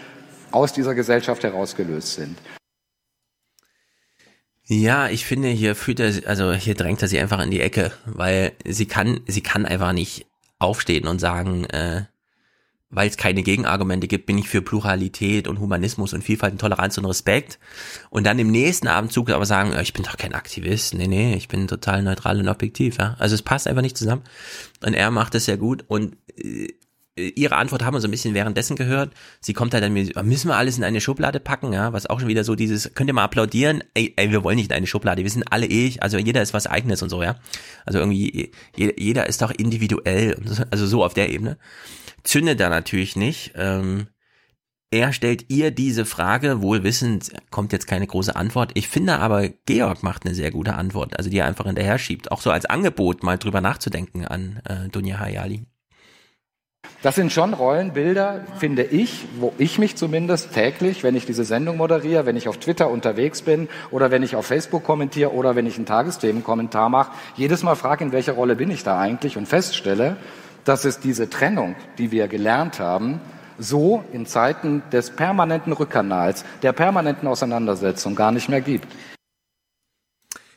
aus 0.52 0.74
dieser 0.74 0.96
Gesellschaft 0.96 1.44
herausgelöst 1.44 2.16
sind. 2.16 2.40
Ja, 4.72 5.10
ich 5.10 5.26
finde, 5.26 5.48
hier 5.48 5.74
führt 5.76 6.00
er, 6.00 6.14
also 6.28 6.54
hier 6.54 6.76
drängt 6.76 7.02
er 7.02 7.08
sie 7.08 7.20
einfach 7.20 7.42
in 7.42 7.50
die 7.50 7.60
Ecke, 7.60 7.92
weil 8.06 8.52
sie 8.64 8.86
kann, 8.86 9.22
sie 9.26 9.42
kann 9.42 9.66
einfach 9.66 9.94
nicht 9.94 10.28
aufstehen 10.60 11.08
und 11.08 11.18
sagen, 11.18 11.66
äh, 11.66 12.04
weil 12.92 13.10
es 13.10 13.18
keine 13.18 13.42
Gegenargumente 13.42 14.08
gibt, 14.08 14.28
bin 14.28 14.38
ich 14.38 14.48
für 14.48 14.62
Pluralität 14.62 15.48
und 15.48 15.60
Humanismus 15.60 16.14
und 16.14 16.24
Vielfalt 16.24 16.54
und 16.54 16.62
Toleranz 16.62 17.00
und 17.00 17.06
Respekt. 17.06 17.58
Und 18.12 18.28
dann 18.28 18.38
im 18.38 18.52
nächsten 18.52 18.88
Abendzug 18.88 19.32
aber 19.32 19.48
sagen, 19.48 19.76
ich 19.82 19.94
bin 19.94 20.04
doch 20.04 20.18
kein 20.18 20.36
Aktivist. 20.36 20.94
Nee, 20.94 21.08
nee, 21.08 21.34
ich 21.34 21.48
bin 21.48 21.68
total 21.68 22.04
neutral 22.04 22.40
und 22.40 22.48
objektiv. 22.48 22.98
Ja? 23.00 23.16
Also 23.18 23.34
es 23.34 23.42
passt 23.42 23.68
einfach 23.68 23.82
nicht 23.82 23.98
zusammen. 23.98 24.22
Und 24.86 24.94
er 24.94 25.10
macht 25.10 25.34
es 25.34 25.46
sehr 25.46 25.58
gut. 25.58 25.84
Und 25.88 26.16
äh, 26.38 26.68
ihre 27.36 27.56
Antwort 27.56 27.84
haben 27.84 27.94
wir 27.94 28.02
so 28.02 28.08
ein 28.08 28.12
bisschen 28.12 28.34
währenddessen 28.34 28.76
gehört. 28.76 29.12
Sie 29.42 29.54
kommt 29.54 29.74
halt 29.74 29.84
dann 29.84 29.94
mit, 29.94 30.16
müssen 30.24 30.50
wir 30.50 30.56
alles 30.56 30.78
in 30.78 30.84
eine 30.84 31.02
Schublade 31.02 31.40
packen, 31.40 31.74
ja, 31.74 31.94
was 31.94 32.08
auch 32.08 32.20
schon 32.20 32.30
wieder 32.30 32.44
so 32.44 32.56
dieses, 32.56 32.94
könnt 32.94 33.10
ihr 33.10 33.14
mal 33.14 33.24
applaudieren, 33.24 33.84
ey, 33.94 34.14
ey 34.16 34.32
wir 34.32 34.44
wollen 34.44 34.58
nicht 34.58 34.72
in 34.72 34.76
eine 34.76 34.88
Schublade, 34.88 35.24
wir 35.24 35.30
sind 35.30 35.52
alle 35.52 35.66
ich, 35.66 36.02
also 36.04 36.18
jeder 36.18 36.42
ist 36.42 36.54
was 36.54 36.68
eigenes 36.68 37.02
und 37.02 37.10
so, 37.10 37.22
ja. 37.24 37.36
Also 37.86 38.00
irgendwie, 38.00 38.52
jeder 38.76 39.28
ist 39.28 39.42
doch 39.42 39.52
individuell, 39.52 40.36
also 40.72 40.88
so 40.88 41.04
auf 41.04 41.14
der 41.14 41.30
Ebene 41.30 41.58
zündet 42.24 42.60
da 42.60 42.70
natürlich 42.70 43.16
nicht. 43.16 43.54
Ähm, 43.56 44.08
er 44.92 45.14
stellt 45.14 45.52
ihr 45.52 45.70
diese 45.70 46.06
Frage, 46.06 46.62
wohl 46.62 46.84
wissend, 46.84 47.32
kommt 47.52 47.74
jetzt 47.74 47.86
keine 47.86 48.08
große 48.08 48.36
Antwort. 48.36 48.72
Ich 48.74 48.88
finde 48.88 49.20
aber, 49.20 49.50
Georg 49.50 50.02
macht 50.02 50.26
eine 50.26 50.34
sehr 50.34 50.50
gute 50.52 50.74
Antwort, 50.74 51.16
also 51.18 51.30
die 51.30 51.38
er 51.38 51.46
einfach 51.46 51.66
hinterher 51.66 52.00
schiebt. 52.00 52.32
Auch 52.32 52.42
so 52.42 52.50
als 52.50 52.66
Angebot, 52.66 53.22
mal 53.22 53.38
drüber 53.38 53.62
nachzudenken 53.62 54.26
an 54.26 54.62
äh, 54.66 54.90
Dunja 54.90 55.20
Hayali. 55.20 55.66
Das 57.02 57.16
sind 57.16 57.32
schon 57.32 57.54
Rollenbilder, 57.54 58.42
finde 58.58 58.84
ich, 58.84 59.26
wo 59.40 59.54
ich 59.58 59.80
mich 59.80 59.96
zumindest 59.96 60.54
täglich, 60.54 61.02
wenn 61.02 61.16
ich 61.16 61.26
diese 61.26 61.46
Sendung 61.46 61.78
moderiere, 61.78 62.26
wenn 62.26 62.36
ich 62.36 62.50
auf 62.50 62.58
Twitter 62.58 62.90
unterwegs 62.90 63.42
bin 63.42 63.70
oder 63.90 64.12
wenn 64.12 64.22
ich 64.22 64.36
auf 64.36 64.48
Facebook 64.48 64.84
kommentiere 64.84 65.34
oder 65.34 65.56
wenn 65.56 65.66
ich 65.66 65.78
einen 65.78 65.86
Tagesthemenkommentar 65.86 66.90
mache, 66.90 67.14
jedes 67.38 67.64
Mal 67.64 67.76
frage, 67.76 68.04
in 68.04 68.12
welcher 68.12 68.34
Rolle 68.34 68.58
bin 68.58 68.70
ich 68.70 68.84
da 68.84 69.00
eigentlich 69.00 69.38
und 69.38 69.48
feststelle, 69.48 70.18
dass 70.66 70.84
es 70.84 71.00
diese 71.00 71.30
Trennung, 71.30 71.76
die 71.98 72.12
wir 72.12 72.28
gelernt 72.28 72.80
haben, 72.80 73.22
so 73.58 74.04
in 74.12 74.26
Zeiten 74.26 74.84
des 74.92 75.12
permanenten 75.12 75.72
Rückkanals, 75.72 76.44
der 76.64 76.74
permanenten 76.74 77.30
Auseinandersetzung 77.30 78.14
gar 78.14 78.34
nicht 78.34 78.50
mehr 78.50 78.62
gibt. 78.62 78.88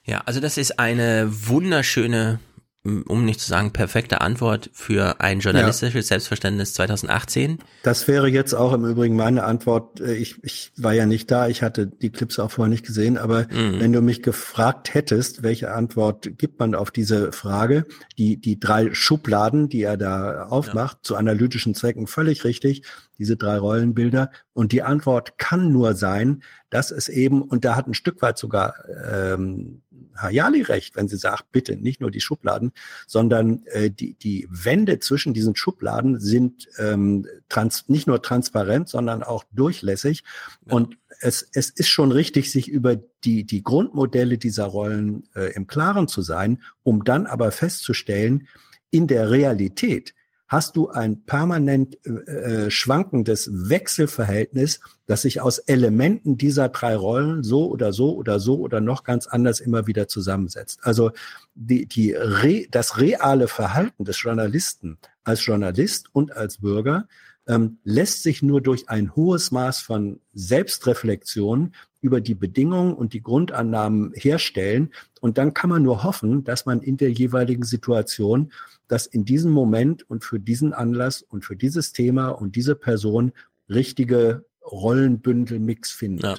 Ja, 0.05 0.23
also 0.27 0.41
das 0.41 0.59
ist 0.59 0.81
eine 0.81 1.29
wunderschöne 1.31 2.41
um 2.85 3.25
nicht 3.25 3.41
zu 3.41 3.47
sagen 3.47 3.73
perfekte 3.73 4.21
Antwort 4.21 4.69
für 4.73 5.21
ein 5.21 5.39
journalistisches 5.39 6.09
ja. 6.09 6.15
Selbstverständnis 6.15 6.75
2018. 6.75 7.59
Das 7.85 8.09
wäre 8.09 8.27
jetzt 8.29 8.55
auch 8.55 8.73
im 8.73 8.85
Übrigen 8.85 9.15
meine 9.15 9.45
Antwort. 9.45 10.01
Äh, 10.01 10.15
ich, 10.15 10.43
ich 10.43 10.73
war 10.77 10.93
ja 10.93 11.07
nicht 11.07 11.31
da, 11.31 11.47
ich 11.47 11.63
hatte 11.63 11.87
die 11.87 12.11
Clips 12.11 12.41
auch 12.41 12.51
vorher 12.51 12.71
nicht 12.71 12.85
gesehen, 12.85 13.19
aber 13.19 13.43
mhm. 13.45 13.79
wenn 13.79 13.93
du 13.93 14.01
mich 14.01 14.23
gefragt 14.23 14.95
hättest, 14.95 15.45
welche 15.45 15.73
Antwort 15.73 16.37
gibt 16.39 16.59
man 16.59 16.75
auf 16.75 16.91
diese 16.91 17.31
Frage, 17.31 17.87
die, 18.19 18.39
die 18.39 18.59
drei 18.59 18.93
Schubladen, 18.93 19.69
die 19.69 19.83
er 19.83 19.97
da 19.97 20.47
aufmacht, 20.47 20.99
ja. 20.99 21.03
zu 21.03 21.17
analytischen 21.17 21.77
Zwecken 21.77 22.09
völlig 22.09 22.43
richtig, 22.45 22.83
diese 23.17 23.37
drei 23.37 23.59
Rollenbilder. 23.59 24.33
Und 24.55 24.73
die 24.73 24.83
Antwort 24.83 25.39
kann 25.39 25.71
nur 25.71 25.95
sein, 25.95 26.43
dass 26.69 26.91
es 26.91 27.09
eben, 27.09 27.43
und 27.43 27.65
da 27.65 27.77
hat 27.77 27.87
ein 27.87 27.95
Stück 27.95 28.23
weit 28.23 28.39
sogar 28.39 28.75
ähm, 29.09 29.83
Hayali 30.17 30.63
recht, 30.63 30.97
wenn 30.97 31.09
sie 31.09 31.17
sagt, 31.17 31.53
bitte 31.53 31.77
nicht 31.77 32.01
nur 32.01 32.11
die 32.11 32.21
Schubladen, 32.21 32.73
sondern 33.07 33.65
äh, 33.67 33.91
die, 33.91 34.15
die 34.15 34.47
Wände 34.51 34.99
zwischen 34.99 35.35
diesen 35.35 35.57
Schubladen 35.57 36.21
sind 36.21 36.69
ähm, 36.79 37.27
trans, 37.49 37.89
nicht 37.89 38.07
nur 38.07 38.23
transparent, 38.23 38.89
sondern 38.89 39.23
auch 39.23 39.45
durchlässig. 39.53 40.25
Ja. 40.67 40.75
Und 40.75 40.97
es, 41.21 41.49
es 41.53 41.71
ist 41.71 41.89
schon 41.89 42.13
richtig, 42.13 42.51
sich 42.51 42.69
über 42.69 42.97
die, 42.97 43.45
die 43.45 43.63
Grundmodelle 43.63 44.39
dieser 44.39 44.65
Rollen 44.65 45.25
äh, 45.35 45.53
im 45.55 45.67
Klaren 45.67 46.09
zu 46.09 46.23
sein, 46.23 46.63
um 46.83 47.05
dann 47.05 47.27
aber 47.27 47.53
festzustellen, 47.53 48.49
in 48.91 49.07
der 49.07 49.31
Realität 49.31 50.15
hast 50.53 50.77
du 50.77 50.91
ein 50.91 51.25
permanent 51.25 51.99
äh, 52.07 52.11
äh, 52.11 52.71
schwankendes 52.71 53.49
Wechselverhältnis, 53.51 54.81
das 55.07 55.23
sich 55.23 55.41
aus 55.41 55.59
Elementen 55.59 56.37
dieser 56.37 56.69
drei 56.69 56.95
Rollen 56.95 57.43
so 57.43 57.71
oder 57.71 57.95
so 57.95 58.15
oder 58.15 58.39
so 58.39 58.59
oder 58.59 58.83
noch 58.83 59.03
ganz 59.03 59.27
anders 59.27 59.61
immer 59.61 59.87
wieder 59.87 60.09
zusammensetzt. 60.09 60.81
Also 60.83 61.11
die, 61.55 61.87
die 61.87 62.13
Re, 62.13 62.67
das 62.71 62.99
reale 62.99 63.49
Verhalten 63.49 64.05
des 64.05 64.23
Journalisten 64.23 64.99
als 65.25 65.45
Journalist 65.45 66.11
und 66.13 66.37
als 66.37 66.59
Bürger 66.59 67.09
ähm, 67.47 67.79
lässt 67.83 68.23
sich 68.23 68.43
nur 68.43 68.61
durch 68.61 68.91
ein 68.91 69.17
hohes 69.17 69.53
Maß 69.53 69.81
von 69.81 70.21
Selbstreflexion 70.35 71.75
über 72.03 72.21
die 72.21 72.35
Bedingungen 72.35 72.93
und 72.93 73.15
die 73.15 73.23
Grundannahmen 73.23 74.13
herstellen. 74.15 74.93
Und 75.21 75.39
dann 75.39 75.55
kann 75.55 75.71
man 75.71 75.83
nur 75.83 76.05
hoffen, 76.05 76.45
dass 76.45 76.67
man 76.67 76.83
in 76.83 76.99
der 76.99 77.11
jeweiligen 77.11 77.65
Situation 77.65 78.53
dass 78.93 79.07
in 79.07 79.25
diesem 79.25 79.53
Moment 79.53 80.09
und 80.11 80.23
für 80.23 80.39
diesen 80.39 80.75
Anlass 80.75 81.23
und 81.23 81.47
für 81.47 81.57
dieses 81.57 81.95
Thema 81.95 82.29
und 82.29 82.57
diese 82.57 82.75
Person 82.75 83.33
richtige 83.71 84.45
Rollenbündelmix 84.71 85.91
findet. 85.91 86.25
Ja. 86.25 86.37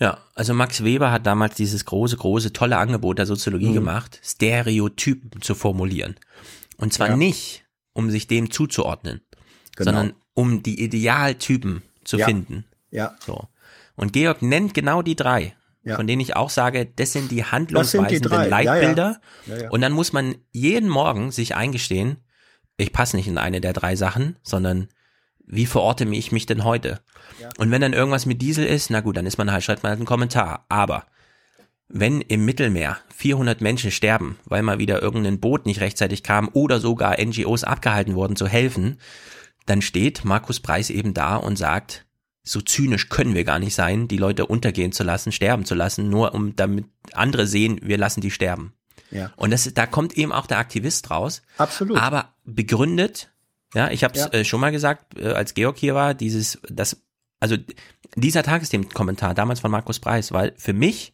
Ja, 0.00 0.18
also 0.34 0.54
Max 0.54 0.82
Weber 0.82 1.12
hat 1.12 1.26
damals 1.26 1.54
dieses 1.54 1.84
große, 1.84 2.16
große, 2.16 2.52
tolle 2.52 2.78
Angebot 2.78 3.18
der 3.18 3.26
Soziologie 3.26 3.68
mhm. 3.68 3.74
gemacht, 3.74 4.20
Stereotypen 4.24 5.40
zu 5.42 5.54
formulieren. 5.54 6.16
Und 6.76 6.92
zwar 6.92 7.10
ja. 7.10 7.16
nicht 7.16 7.64
um 7.92 8.10
sich 8.10 8.26
dem 8.26 8.50
zuzuordnen, 8.50 9.20
Genau. 9.76 9.92
sondern 9.92 10.14
um 10.34 10.64
die 10.64 10.82
Idealtypen 10.82 11.82
zu 12.02 12.16
Ja. 12.16 12.26
finden. 12.26 12.64
Ja. 12.90 13.14
So. 13.24 13.46
Und 13.94 14.12
Georg 14.12 14.42
nennt 14.42 14.74
genau 14.74 15.02
die 15.02 15.14
drei, 15.14 15.54
Ja. 15.84 15.96
von 15.96 16.06
denen 16.06 16.20
ich 16.20 16.36
auch 16.36 16.50
sage, 16.50 16.86
das 16.86 17.12
sind 17.12 17.30
die 17.30 17.38
Das 17.38 17.46
sind 17.46 17.52
handlungsweisenden 17.52 18.42
die. 18.42 18.48
Leitbilder. 18.48 19.20
Ja, 19.46 19.56
ja. 19.62 19.70
Und 19.70 19.80
dann 19.80 19.92
muss 19.92 20.12
man 20.12 20.36
jeden 20.52 20.88
Morgen 20.88 21.32
sich 21.32 21.56
eingestehen, 21.56 22.18
ich 22.76 22.92
passe 22.92 23.16
nicht 23.16 23.26
in 23.26 23.38
eine 23.38 23.60
der 23.60 23.72
drei 23.72 23.96
Sachen, 23.96 24.36
sondern 24.42 24.88
wie 25.44 25.66
verorte 25.66 26.04
ich 26.04 26.32
mich 26.32 26.46
denn 26.46 26.64
heute? 26.64 27.00
Und 27.58 27.70
wenn 27.70 27.80
dann 27.80 27.92
irgendwas 27.92 28.26
mit 28.26 28.40
Diesel 28.40 28.64
ist, 28.64 28.90
na 28.90 29.00
gut, 29.00 29.16
dann 29.16 29.26
ist 29.26 29.38
man 29.38 29.50
halt, 29.50 29.64
schreibt 29.64 29.82
man 29.82 29.90
halt 29.90 29.98
einen 29.98 30.06
Kommentar. 30.06 30.66
Aber 30.68 31.06
wenn 31.88 32.20
im 32.20 32.44
Mittelmeer 32.44 32.98
400 33.14 33.60
Menschen 33.60 33.90
sterben, 33.90 34.38
weil 34.44 34.62
mal 34.62 34.78
wieder 34.78 35.02
irgendein 35.02 35.40
Boot 35.40 35.66
nicht 35.66 35.80
rechtzeitig 35.80 36.22
kam 36.22 36.48
oder 36.52 36.80
sogar 36.80 37.20
NGOs 37.22 37.64
abgehalten 37.64 38.14
wurden 38.14 38.36
zu 38.36 38.46
helfen, 38.46 38.98
dann 39.66 39.82
steht 39.82 40.24
Markus 40.24 40.60
Preis 40.60 40.90
eben 40.90 41.12
da 41.12 41.36
und 41.36 41.56
sagt, 41.56 42.06
so 42.44 42.60
zynisch 42.60 43.08
können 43.08 43.34
wir 43.34 43.44
gar 43.44 43.58
nicht 43.58 43.74
sein, 43.74 44.08
die 44.08 44.16
Leute 44.16 44.46
untergehen 44.46 44.92
zu 44.92 45.04
lassen, 45.04 45.32
sterben 45.32 45.64
zu 45.64 45.74
lassen, 45.74 46.08
nur 46.08 46.34
um 46.34 46.56
damit 46.56 46.86
andere 47.12 47.46
sehen, 47.46 47.78
wir 47.82 47.98
lassen 47.98 48.20
die 48.20 48.30
sterben. 48.30 48.72
Ja. 49.10 49.32
Und 49.36 49.50
das, 49.50 49.72
da 49.74 49.86
kommt 49.86 50.16
eben 50.16 50.32
auch 50.32 50.46
der 50.46 50.58
Aktivist 50.58 51.10
raus. 51.10 51.42
Absolut. 51.58 51.98
Aber 51.98 52.34
begründet, 52.44 53.30
ja, 53.74 53.90
ich 53.90 54.04
habe 54.04 54.14
es 54.14 54.24
Ja. 54.24 54.28
äh, 54.32 54.44
schon 54.44 54.60
mal 54.60 54.72
gesagt, 54.72 55.18
äh, 55.18 55.28
als 55.28 55.54
Georg 55.54 55.76
hier 55.78 55.94
war, 55.94 56.14
dieses, 56.14 56.58
das, 56.68 57.02
also 57.38 57.56
dieser 58.16 58.42
Tagesthemen-Kommentar 58.42 59.34
damals 59.34 59.60
von 59.60 59.70
Markus 59.70 60.00
Preis 60.00 60.32
war 60.32 60.50
für 60.56 60.72
mich 60.72 61.12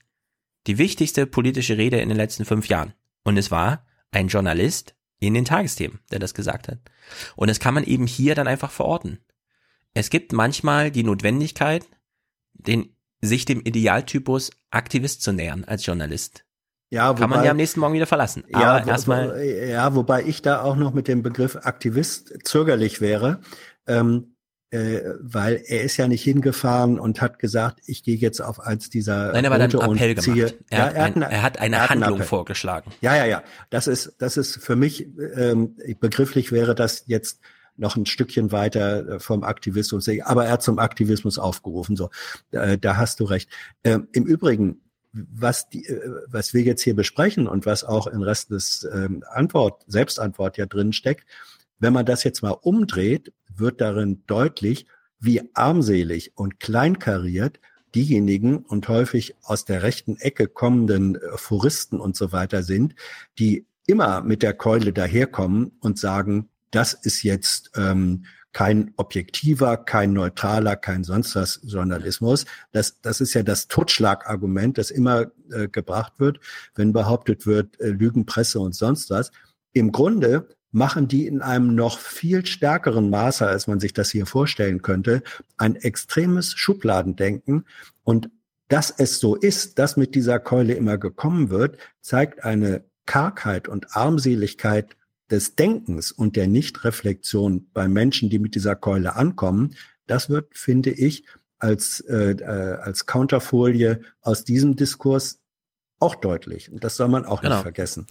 die 0.67 0.79
wichtigste 0.79 1.27
politische 1.27 1.77
Rede 1.77 1.99
in 2.01 2.09
den 2.09 2.17
letzten 2.19 2.45
fünf 2.45 2.69
Jahren. 2.69 2.95
Und 3.25 3.37
es 3.37 3.51
war 3.51 3.85
ein 4.13 4.29
Journalist 4.29 4.95
in 5.19 5.35
den 5.35 5.45
Tagesthemen, 5.45 5.99
der 6.11 6.21
das 6.21 6.35
gesagt 6.35 6.69
hat. 6.69 6.79
Und 7.37 7.49
das 7.49 7.61
kann 7.61 7.75
man 7.75 7.85
eben 7.85 8.07
hier 8.07 8.35
dann 8.35 8.47
einfach 8.49 8.71
verorten. 8.71 9.19
Es 9.95 10.11
gibt 10.11 10.33
manchmal 10.33 10.91
die 10.91 11.03
Notwendigkeit, 11.05 11.85
den, 12.55 12.95
sich 13.21 13.45
dem 13.45 13.61
Idealtypus 13.61 14.51
Aktivist 14.71 15.23
zu 15.23 15.33
nähern 15.33 15.65
als 15.65 15.85
Journalist. 15.87 16.45
Ja, 16.91 17.13
Kann 17.13 17.29
man 17.31 17.45
ja 17.45 17.51
am 17.51 17.57
nächsten 17.59 17.81
Morgen 17.81 17.95
wieder 17.95 18.07
verlassen. 18.07 18.45
Aber 18.53 18.85
wo- 18.87 18.89
erstmal. 18.91 19.45
ja, 19.45 19.95
wobei 19.95 20.23
ich 20.25 20.41
da 20.41 20.63
auch 20.63 20.77
noch 20.77 20.95
mit 20.95 21.07
dem 21.09 21.23
Begriff 21.23 21.57
Aktivist 21.57 22.33
zögerlich 22.45 23.01
wäre, 23.03 23.41
ähm, 23.87 24.35
äh, 24.71 25.01
weil 25.21 25.63
er 25.67 25.83
ist 25.83 25.97
ja 25.99 26.09
nicht 26.09 26.23
hingefahren 26.23 26.99
und 26.99 27.21
hat 27.21 27.39
gesagt, 27.39 27.81
ich 27.87 28.03
gehe 28.03 28.17
jetzt 28.17 28.41
auf 28.41 28.61
eins 28.61 28.89
dieser 28.91 29.33
Nein, 29.33 29.45
er 29.45 29.51
hat 29.51 29.61
einen 29.61 29.97
Appell 29.97 30.15
gemacht. 30.15 30.55
Er, 30.71 30.79
ja, 30.79 30.85
hat 30.87 30.95
ein, 30.97 31.23
er 31.23 31.43
hat 31.43 31.59
eine 31.59 31.77
er 31.77 31.83
hat 31.83 31.91
einen 31.91 31.91
Handlung 31.91 32.13
Appell. 32.15 32.27
vorgeschlagen. 32.27 32.91
Ja, 33.03 33.17
ja, 33.17 33.25
ja. 33.27 33.43
Das 33.71 33.87
ist, 33.87 34.15
das 34.19 34.37
ist 34.39 34.57
für 34.57 34.77
mich 34.77 35.09
ähm, 35.35 35.77
begrifflich 36.01 36.53
wäre 36.53 36.75
das 36.75 37.05
jetzt 37.07 37.41
noch 37.79 37.97
ein 37.97 38.07
Stückchen 38.07 38.53
weiter 38.53 39.09
äh, 39.09 39.21
vom 39.21 39.45
Aktivismus, 39.45 40.09
aber 40.25 40.47
er 40.47 40.53
hat 40.53 40.63
zum 40.63 40.79
Aktivismus 40.79 41.39
aufgerufen. 41.39 41.97
So, 41.97 42.11
äh, 42.51 42.79
da 42.79 42.97
hast 42.97 43.21
du 43.21 43.25
recht. 43.25 43.51
Ähm, 43.85 44.09
Im 44.13 44.25
Übrigen, 44.25 44.81
was 45.13 45.69
die, 45.69 45.87
äh, 45.87 46.11
was 46.29 46.55
wir 46.55 46.63
jetzt 46.63 46.83
hier 46.83 46.95
besprechen 46.95 47.47
und 47.47 47.67
was 47.67 47.85
auch 47.85 48.07
im 48.07 48.23
Rest 48.23 48.51
des 48.51 48.89
ähm, 48.93 49.25
Antwort, 49.31 49.85
Selbstantwort 49.87 50.59
ja 50.59 50.67
drin 50.67 50.93
steckt, 50.93 51.27
wenn 51.79 51.93
man 51.93 52.07
das 52.07 52.25
jetzt 52.25 52.43
mal 52.43 52.51
umdreht, 52.51 53.33
wird 53.55 53.81
darin 53.81 54.23
deutlich, 54.27 54.87
wie 55.21 55.43
armselig 55.55 56.33
und 56.37 56.61
kleinkariert 56.61 57.61
diejenigen 57.95 58.59
und 58.59 58.89
häufig 58.89 59.35
aus 59.43 59.65
der 59.65 59.83
rechten 59.83 60.17
Ecke 60.17 60.47
kommenden 60.47 61.17
äh, 61.17 61.37
Foristen 61.37 62.01
und 62.01 62.17
so 62.17 62.33
weiter 62.33 62.63
sind, 62.63 62.95
die 63.39 63.67
immer 63.87 64.21
mit 64.21 64.43
der 64.43 64.53
Keule 64.53 64.93
daherkommen 64.93 65.73
und 65.81 65.99
sagen, 65.99 66.51
das 66.71 66.95
ist 66.95 67.23
jetzt 67.23 67.71
ähm, 67.77 68.25
kein 68.53 68.93
objektiver, 68.97 69.77
kein 69.77 70.13
neutraler, 70.13 70.77
kein 70.77 71.05
sonst 71.05 71.37
was 71.37 71.61
Journalismus. 71.63 72.45
Das, 72.73 73.01
das 73.01 73.21
ist 73.21 73.35
ja 73.35 73.43
das 73.43 73.69
Totschlagargument, 73.69 74.79
das 74.79 74.91
immer 74.91 75.27
äh, 75.53 75.69
gebracht 75.69 76.15
wird, 76.19 76.41
wenn 76.75 76.93
behauptet 76.93 77.47
wird, 77.47 77.79
äh, 77.81 77.89
Lügenpresse 77.89 78.59
und 78.59 78.75
sonst 78.75 79.11
was. 79.11 79.31
Im 79.73 79.93
Grunde 79.93 80.49
machen 80.71 81.09
die 81.09 81.27
in 81.27 81.41
einem 81.41 81.75
noch 81.75 81.99
viel 81.99 82.45
stärkeren 82.47 83.11
Maße, 83.11 83.47
als 83.47 83.67
man 83.67 83.81
sich 83.81 83.93
das 83.93 84.11
hier 84.11 84.27
vorstellen 84.27 84.83
könnte, 84.83 85.23
ein 85.57 85.77
extremes 85.77 86.53
Schubladendenken. 86.53 87.65
Und 88.05 88.31
dass 88.69 88.91
es 88.91 89.19
so 89.19 89.35
ist, 89.35 89.79
dass 89.79 89.97
mit 89.97 90.15
dieser 90.15 90.41
Keule 90.41 90.75
immer 90.75 90.99
gekommen 90.99 91.51
wird, 91.51 91.79
zeigt 92.01 92.45
eine 92.45 92.85
Kargheit 93.07 93.69
und 93.69 93.97
Armseligkeit 93.97 94.97
des 95.31 95.55
Denkens 95.57 96.11
und 96.13 96.37
der 96.37 96.47
Nichtreflexion 96.47 97.69
bei 97.73 97.89
Menschen, 97.89 98.31
die 98.31 98.39
mit 98.39 98.55
dieser 98.55 98.77
Keule 98.77 99.15
ankommen. 99.17 99.75
Das 100.07 100.31
wird, 100.31 100.57
finde 100.57 100.91
ich, 100.91 101.25
als, 101.59 102.01
äh, 102.01 102.31
äh, 102.33 102.45
als 102.81 103.07
Counterfolie 103.07 104.01
aus 104.23 104.45
diesem 104.45 104.77
Diskurs 104.77 105.41
auch 105.99 106.15
deutlich. 106.15 106.71
Und 106.73 106.85
das 106.85 106.97
soll 106.97 107.09
man 107.09 107.25
auch 107.25 107.41
Genau. 107.43 107.57
nicht 107.57 107.63
vergessen. 107.63 108.07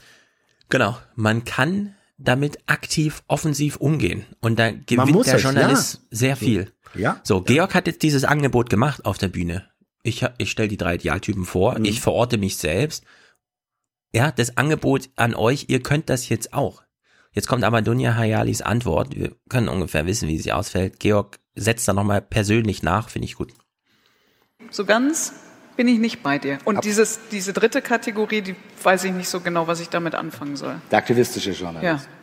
Genau. 0.69 0.98
Man 1.15 1.45
kann 1.45 1.95
damit 2.18 2.60
aktiv, 2.68 3.23
offensiv 3.27 3.77
umgehen. 3.77 4.26
Und 4.41 4.60
da 4.60 4.72
gewinnt 4.72 5.26
der 5.26 5.35
es, 5.35 5.44
Journalist 5.44 5.94
ja. 5.95 5.99
sehr 6.11 6.35
viel. 6.35 6.72
Ja. 6.95 7.22
So, 7.23 7.41
Georg 7.41 7.73
hat 7.73 7.88
jetzt 7.88 8.02
dieses 8.03 8.23
Angebot 8.26 8.69
gemacht 8.69 9.06
auf 9.06 9.18
der 9.18 9.27
Bühne. 9.30 9.69
Ich, 10.03 10.26
ich 10.38 10.52
stelle 10.52 10.68
die 10.68 10.77
drei 10.77 10.95
Idealtypen 10.95 11.45
vor, 11.45 11.77
Mhm. 11.80 11.85
ich 11.85 12.02
verorte 12.02 12.38
mich 12.38 12.57
selbst. 12.57 13.03
Ja, 14.14 14.31
das 14.31 14.57
Angebot 14.57 15.10
an 15.15 15.35
euch, 15.35 15.65
ihr 15.69 15.81
könnt 15.81 16.10
das 16.10 16.30
jetzt 16.30 16.53
auch. 16.53 16.84
Jetzt 17.38 17.47
kommt 17.47 17.64
aber 17.64 17.84
Dunja 17.84 18.15
Hayalis 18.15 18.64
Antwort. 18.64 19.15
Wir 19.15 19.35
können 19.47 19.69
ungefähr 19.69 20.07
wissen, 20.07 20.27
wie 20.27 20.39
sie 20.39 20.51
ausfällt. 20.51 20.99
Georg 20.99 21.38
setzt 21.53 21.88
da 21.88 21.93
nochmal 21.93 22.19
persönlich 22.19 22.81
nach, 22.81 23.09
finde 23.09 23.27
ich 23.27 23.35
gut. 23.35 23.53
So 24.72 24.85
ganz 24.85 25.34
bin 25.76 25.88
ich 25.88 25.99
nicht 25.99 26.23
bei 26.23 26.39
dir. 26.39 26.57
Und 26.65 26.84
dieses, 26.84 27.19
diese 27.30 27.53
dritte 27.53 27.84
Kategorie, 27.84 28.41
die 28.41 28.55
weiß 28.81 29.03
ich 29.03 29.11
nicht 29.11 29.30
so 29.30 29.39
genau, 29.39 29.68
was 29.68 29.81
ich 29.81 29.89
damit 29.89 30.15
anfangen 30.15 30.55
soll. 30.55 30.81
Der 30.89 30.97
aktivistische 30.97 31.51
Journalist. 31.51 32.07
Ja. 32.07 32.16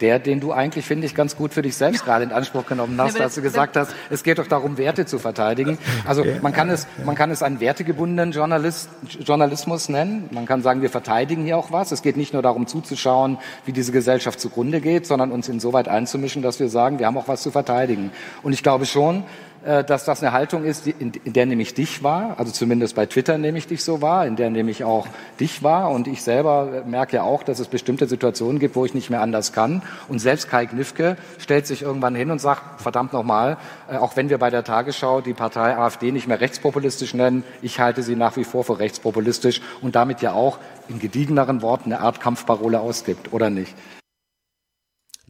Der, 0.00 0.18
den 0.18 0.40
du 0.40 0.52
eigentlich, 0.52 0.86
finde 0.86 1.06
ich, 1.06 1.14
ganz 1.14 1.36
gut 1.36 1.52
für 1.52 1.62
dich 1.62 1.76
selbst 1.76 2.04
gerade 2.04 2.24
in 2.24 2.32
Anspruch 2.32 2.66
genommen 2.66 3.00
hast, 3.00 3.18
Ja, 3.18 3.24
als 3.24 3.34
du 3.34 3.42
gesagt 3.42 3.76
hast, 3.76 3.94
es 4.08 4.22
geht 4.22 4.38
doch 4.38 4.46
darum, 4.46 4.78
Werte 4.78 5.06
zu 5.06 5.18
verteidigen. 5.18 5.78
Also 6.06 6.24
man 6.42 6.52
kann 6.52 6.70
es, 6.70 6.86
man 7.04 7.14
kann 7.14 7.30
es 7.30 7.42
einen 7.42 7.60
wertegebundenen 7.60 8.32
Journalist, 8.32 8.88
Journalismus 9.20 9.88
nennen. 9.88 10.28
Man 10.32 10.46
kann 10.46 10.62
sagen, 10.62 10.82
wir 10.82 10.90
verteidigen 10.90 11.44
hier 11.44 11.58
auch 11.58 11.70
was. 11.72 11.92
Es 11.92 12.02
geht 12.02 12.16
nicht 12.16 12.32
nur 12.32 12.42
darum 12.42 12.66
zuzuschauen, 12.66 13.38
wie 13.64 13.72
diese 13.72 13.92
Gesellschaft 13.92 14.40
zugrunde 14.40 14.80
geht, 14.80 15.06
sondern 15.06 15.32
uns 15.32 15.48
insoweit 15.48 15.88
einzumischen, 15.88 16.42
dass 16.42 16.60
wir 16.60 16.68
sagen, 16.68 16.98
wir 16.98 17.06
haben 17.06 17.16
auch 17.16 17.28
was 17.28 17.42
zu 17.42 17.50
verteidigen. 17.50 18.12
Und 18.42 18.52
ich 18.52 18.62
glaube 18.62 18.86
schon, 18.86 19.24
dass 19.64 20.04
das 20.04 20.22
eine 20.22 20.32
Haltung 20.32 20.64
ist, 20.64 20.86
in, 20.86 21.12
der 21.24 21.46
nämlich 21.46 21.74
dich 21.74 22.02
war, 22.02 22.38
also 22.38 22.50
zumindest 22.52 22.94
bei 22.94 23.06
Twitter 23.06 23.38
nehme 23.38 23.58
ich 23.58 23.66
dich 23.66 23.84
so 23.84 24.00
wahr, 24.00 24.26
in 24.26 24.36
der 24.36 24.50
nämlich 24.50 24.84
auch 24.84 25.06
dich 25.38 25.62
war 25.62 25.90
und 25.90 26.08
ich 26.08 26.22
selber 26.22 26.82
merke 26.86 27.16
ja 27.16 27.22
auch, 27.22 27.42
dass 27.42 27.58
es 27.58 27.68
bestimmte 27.68 28.06
Situationen 28.06 28.58
gibt, 28.58 28.76
wo 28.76 28.84
ich 28.84 28.94
nicht 28.94 29.10
mehr 29.10 29.20
anders 29.20 29.52
kann 29.52 29.82
und 30.08 30.18
selbst 30.18 30.48
Kai 30.48 30.66
Knifke 30.66 31.16
stellt 31.38 31.66
sich 31.66 31.82
irgendwann 31.82 32.14
hin 32.14 32.30
und 32.30 32.40
sagt, 32.40 32.80
verdammt 32.80 33.12
nochmal, 33.12 33.58
äh, 33.90 33.96
auch 33.96 34.16
wenn 34.16 34.30
wir 34.30 34.38
bei 34.38 34.50
der 34.50 34.64
Tagesschau 34.64 35.20
die 35.20 35.34
Partei 35.34 35.76
AfD 35.76 36.12
nicht 36.12 36.26
mehr 36.26 36.40
rechtspopulistisch 36.40 37.14
nennen, 37.14 37.44
ich 37.62 37.80
halte 37.80 38.02
sie 38.02 38.16
nach 38.16 38.36
wie 38.36 38.44
vor 38.44 38.64
für 38.64 38.78
rechtspopulistisch 38.78 39.60
und 39.82 39.94
damit 39.94 40.22
ja 40.22 40.32
auch 40.32 40.58
in 40.88 40.98
gediegeneren 40.98 41.62
Worten 41.62 41.92
eine 41.92 42.02
Art 42.02 42.20
Kampfparole 42.20 42.80
ausgibt, 42.80 43.32
oder 43.32 43.50
nicht? 43.50 43.74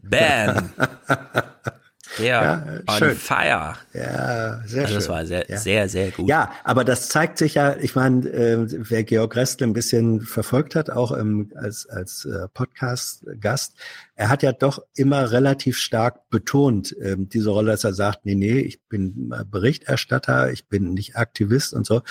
Bam! 0.02 0.72
Ja, 2.18 2.66
on 2.88 2.96
schön. 2.98 3.14
fire. 3.16 3.74
Ja, 3.94 4.60
sehr 4.66 4.82
Also 4.82 4.86
schön. 4.86 4.94
das 4.94 5.08
war 5.08 5.26
sehr, 5.26 5.48
Ja. 5.50 5.58
sehr, 5.58 5.88
sehr 5.88 6.10
gut. 6.10 6.28
Ja, 6.28 6.50
aber 6.64 6.84
das 6.84 7.08
zeigt 7.08 7.38
sich 7.38 7.54
ja, 7.54 7.76
ich 7.76 7.94
meine, 7.94 8.28
äh, 8.28 8.58
wer 8.68 9.04
Georg 9.04 9.36
Restle 9.36 9.66
ein 9.66 9.72
bisschen 9.72 10.20
verfolgt 10.20 10.74
hat, 10.74 10.90
auch 10.90 11.12
im, 11.12 11.52
als, 11.56 11.86
als 11.88 12.24
äh, 12.24 12.48
Podcast-Gast, 12.52 13.74
er 14.16 14.28
hat 14.28 14.42
ja 14.42 14.52
doch 14.52 14.82
immer 14.94 15.30
relativ 15.30 15.78
stark 15.78 16.28
betont, 16.30 16.94
ähm, 17.00 17.28
diese 17.28 17.50
Rolle, 17.50 17.70
dass 17.70 17.84
er 17.84 17.94
sagt, 17.94 18.26
nee, 18.26 18.34
nee, 18.34 18.58
ich 18.60 18.82
bin 18.88 19.32
äh, 19.38 19.44
Berichterstatter, 19.44 20.50
ich 20.52 20.68
bin 20.68 20.92
nicht 20.94 21.16
Aktivist 21.16 21.72
und 21.72 21.86
so. 21.86 22.02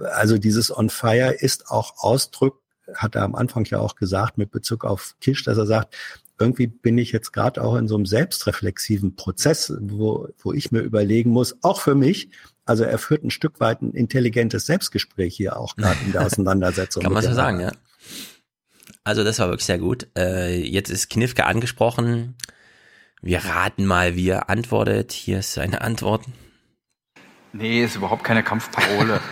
Also 0.00 0.38
dieses 0.38 0.76
On 0.76 0.90
Fire 0.90 1.32
ist 1.32 1.70
auch 1.70 1.94
Ausdruck, 1.98 2.60
hat 2.94 3.14
er 3.14 3.22
am 3.22 3.34
Anfang 3.34 3.64
ja 3.64 3.78
auch 3.78 3.96
gesagt, 3.96 4.36
mit 4.38 4.50
Bezug 4.50 4.84
auf 4.84 5.14
Kisch, 5.20 5.42
dass 5.44 5.56
er 5.56 5.66
sagt, 5.66 5.94
irgendwie 6.38 6.66
bin 6.66 6.98
ich 6.98 7.12
jetzt 7.12 7.32
gerade 7.32 7.62
auch 7.62 7.76
in 7.76 7.88
so 7.88 7.94
einem 7.94 8.06
selbstreflexiven 8.06 9.16
Prozess, 9.16 9.72
wo, 9.80 10.28
wo 10.38 10.52
ich 10.52 10.72
mir 10.72 10.80
überlegen 10.80 11.30
muss, 11.30 11.56
auch 11.62 11.80
für 11.80 11.94
mich, 11.94 12.30
also 12.64 12.84
er 12.84 12.98
führt 12.98 13.24
ein 13.24 13.30
Stück 13.30 13.60
weit 13.60 13.82
ein 13.82 13.92
intelligentes 13.92 14.66
Selbstgespräch 14.66 15.36
hier 15.36 15.58
auch 15.58 15.76
gerade 15.76 15.98
in 16.04 16.12
der 16.12 16.22
Auseinandersetzung. 16.26 17.02
Kann 17.02 17.12
man 17.12 17.22
so 17.22 17.32
sagen, 17.32 17.60
ja. 17.60 17.72
Also 19.04 19.22
das 19.22 19.38
war 19.38 19.48
wirklich 19.48 19.66
sehr 19.66 19.78
gut. 19.78 20.08
Äh, 20.16 20.62
jetzt 20.62 20.90
ist 20.90 21.10
Knifke 21.10 21.44
angesprochen. 21.44 22.36
Wir 23.20 23.44
raten 23.44 23.86
mal, 23.86 24.16
wie 24.16 24.28
er 24.28 24.50
antwortet. 24.50 25.12
Hier 25.12 25.40
ist 25.40 25.54
seine 25.54 25.82
Antwort. 25.82 26.24
Nee, 27.52 27.84
ist 27.84 27.96
überhaupt 27.96 28.24
keine 28.24 28.42
Kampfparole. 28.42 29.20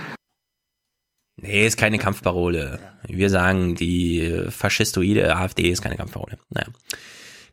Nee, 1.36 1.66
ist 1.66 1.76
keine 1.76 1.98
Kampfparole. 1.98 2.78
Wir 3.08 3.30
sagen, 3.30 3.74
die 3.74 4.46
faschistoide 4.50 5.34
AfD 5.36 5.70
ist 5.70 5.82
keine 5.82 5.96
Kampfparole. 5.96 6.38
Naja. 6.50 6.68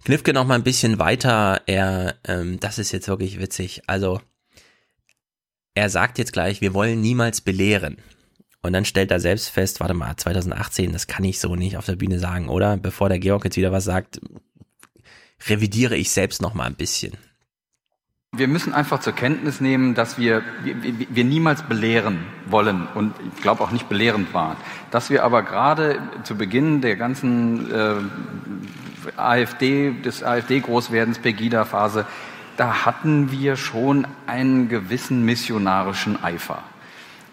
Knifke 0.03 0.33
noch 0.33 0.45
mal 0.45 0.55
ein 0.55 0.63
bisschen 0.63 0.99
weiter. 0.99 1.61
Er, 1.65 2.15
ähm, 2.27 2.59
das 2.59 2.77
ist 2.77 2.91
jetzt 2.91 3.07
wirklich 3.07 3.39
witzig. 3.39 3.81
Also 3.87 4.21
er 5.75 5.89
sagt 5.89 6.17
jetzt 6.17 6.33
gleich, 6.33 6.61
wir 6.61 6.73
wollen 6.73 7.01
niemals 7.01 7.41
belehren. 7.41 7.97
Und 8.61 8.73
dann 8.73 8.85
stellt 8.85 9.11
er 9.11 9.21
selbst 9.21 9.49
fest, 9.49 9.79
warte 9.79 9.93
mal, 9.93 10.17
2018, 10.17 10.91
das 10.91 11.07
kann 11.07 11.23
ich 11.23 11.39
so 11.39 11.55
nicht 11.55 11.77
auf 11.77 11.85
der 11.85 11.95
Bühne 11.95 12.19
sagen, 12.19 12.49
oder? 12.49 12.75
Bevor 12.75 13.07
der 13.07 13.19
Georg 13.19 13.45
jetzt 13.45 13.55
wieder 13.55 13.71
was 13.71 13.85
sagt, 13.85 14.19
revidiere 15.47 15.95
ich 15.95 16.11
selbst 16.11 16.41
noch 16.41 16.53
mal 16.53 16.65
ein 16.65 16.75
bisschen. 16.75 17.13
Wir 18.37 18.47
müssen 18.47 18.73
einfach 18.73 18.99
zur 18.99 19.13
Kenntnis 19.13 19.59
nehmen, 19.59 19.95
dass 19.95 20.19
wir, 20.19 20.43
wir, 20.63 20.75
wir 21.09 21.23
niemals 21.23 21.63
belehren 21.63 22.19
wollen 22.45 22.87
und 22.93 23.15
ich 23.35 23.41
glaube 23.41 23.63
auch 23.63 23.71
nicht 23.71 23.89
belehrend 23.89 24.33
waren. 24.35 24.55
Dass 24.91 25.09
wir 25.09 25.23
aber 25.23 25.41
gerade 25.41 25.99
zu 26.23 26.35
Beginn 26.35 26.81
der 26.81 26.95
ganzen 26.95 27.71
äh, 27.71 27.95
AfD, 29.17 29.91
des 29.91 30.23
AfD-Großwerdens, 30.23 31.19
Pegida-Phase, 31.19 32.05
da 32.55 32.85
hatten 32.85 33.31
wir 33.31 33.55
schon 33.55 34.05
einen 34.27 34.69
gewissen 34.69 35.25
missionarischen 35.25 36.23
Eifer. 36.23 36.61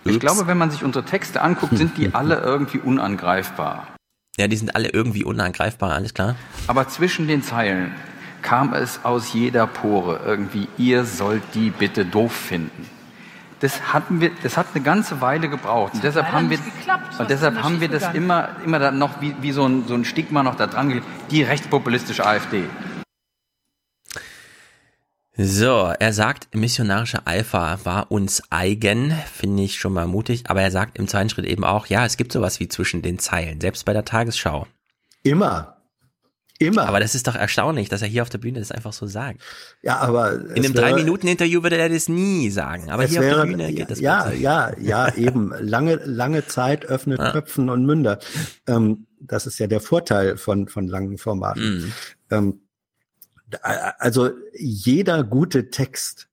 Ich 0.05 0.15
Ups. 0.15 0.21
glaube, 0.21 0.47
wenn 0.47 0.57
man 0.57 0.71
sich 0.71 0.83
unsere 0.83 1.05
Texte 1.05 1.43
anguckt, 1.43 1.77
sind 1.77 1.99
die 1.99 2.11
alle 2.15 2.37
irgendwie 2.37 2.79
unangreifbar. 2.79 3.87
Ja, 4.39 4.49
die 4.49 4.57
sind 4.57 4.75
alle 4.75 4.89
irgendwie 4.89 5.25
unangreifbar, 5.25 5.93
alles 5.93 6.15
klar. 6.15 6.37
Aber 6.69 6.89
zwischen 6.89 7.27
den 7.27 7.43
Zeilen 7.43 7.93
kam 8.47 8.73
es 8.75 9.01
aus 9.03 9.33
jeder 9.33 9.67
Pore 9.67 10.21
irgendwie, 10.25 10.69
ihr 10.79 11.05
sollt 11.05 11.43
die 11.55 11.71
bitte 11.71 12.05
doof 12.05 12.33
finden. 12.33 12.89
Das 13.59 13.93
hatten 13.93 14.21
wir, 14.21 14.31
das 14.43 14.57
hat 14.57 14.69
eine 14.73 14.85
ganze 14.85 15.21
Weile 15.21 15.49
gebraucht. 15.49 15.95
Und 15.95 16.05
deshalb 16.05 16.31
haben 16.31 16.49
wir, 16.49 16.59
geklappt. 16.59 17.19
Und 17.19 17.29
deshalb 17.29 17.61
haben 17.61 17.81
wir 17.81 17.89
das 17.89 18.15
immer, 18.15 18.51
immer 18.65 18.79
dann 18.79 18.99
noch 18.99 19.21
wie, 19.21 19.35
wie 19.41 19.51
so 19.51 19.67
ein, 19.67 19.89
so 19.89 19.95
ein 19.95 20.05
Stigma 20.05 20.45
noch 20.45 20.55
da 20.55 20.69
dran 20.69 20.91
gelegt. 20.91 21.07
Die 21.33 21.43
rechtspopulistische 21.43 22.25
AfD. 22.25 22.65
So, 25.37 25.93
er 25.99 26.13
sagt, 26.13 26.55
missionarische 26.55 27.27
Alpha 27.27 27.81
war 27.83 28.13
uns 28.13 28.43
eigen, 28.51 29.13
finde 29.33 29.65
ich 29.65 29.81
schon 29.81 29.93
mal 29.93 30.07
mutig, 30.07 30.45
aber 30.49 30.63
er 30.63 30.71
sagt 30.71 30.99
im 30.99 31.09
zweiten 31.09 31.31
Schritt 31.31 31.47
eben 31.47 31.65
auch, 31.65 31.87
ja, 31.87 32.07
es 32.07 32.17
gibt 32.17 32.31
sowas 32.31 32.61
wie 32.61 32.69
zwischen 32.69 33.03
den 33.03 33.19
Zeilen, 33.19 33.61
selbst 33.61 33.85
bei 33.85 33.93
der 33.93 34.05
Tagesschau. 34.05 34.69
Immer. 35.25 35.76
Immer. 36.59 36.89
Aber 36.89 37.01
das 37.01 37.15
ist 37.15 37.27
doch 37.27 37.35
erstaunlich, 37.35 37.89
dass 37.89 38.03
er 38.03 38.09
hier 38.09 38.23
auf 38.23 38.29
der 38.29 38.39
Bühne 38.39 38.59
das 38.59 38.73
einfach 38.73 38.93
so 38.93 39.07
sagt. 39.07 39.43
Ja, 39.83 39.99
aber 39.99 40.33
In 40.33 40.65
einem 40.65 40.75
Drei-Minuten-Interview 40.75 41.63
würde 41.63 41.77
er 41.77 41.89
das 41.89 42.09
nie 42.09 42.51
sagen, 42.51 42.91
aber 42.91 43.05
hier 43.05 43.21
auf 43.21 43.27
wäre, 43.27 43.41
der 43.41 43.53
Bühne 43.53 43.73
geht 43.73 43.91
das 43.91 44.01
ja, 44.01 44.23
plötzlich. 44.23 44.43
ja, 44.43 44.73
ja, 44.79 45.15
eben. 45.15 45.53
Lange, 45.61 45.97
lange 46.05 46.47
Zeit 46.47 46.87
öffnet 46.87 47.19
Köpfen 47.19 47.69
und 47.69 47.85
Münder. 47.85 48.19
Ähm, 48.67 49.07
das 49.21 49.47
ist 49.47 49.59
ja 49.59 49.67
der 49.67 49.81
Vorteil 49.81 50.37
von, 50.37 50.69
von 50.69 50.87
langen 50.87 51.19
Formaten. 51.19 51.79
Mhm. 51.79 51.93
Ähm, 52.31 52.61
also 53.99 54.31
jeder 54.59 55.25
gute 55.25 55.71
Text, 55.71 56.29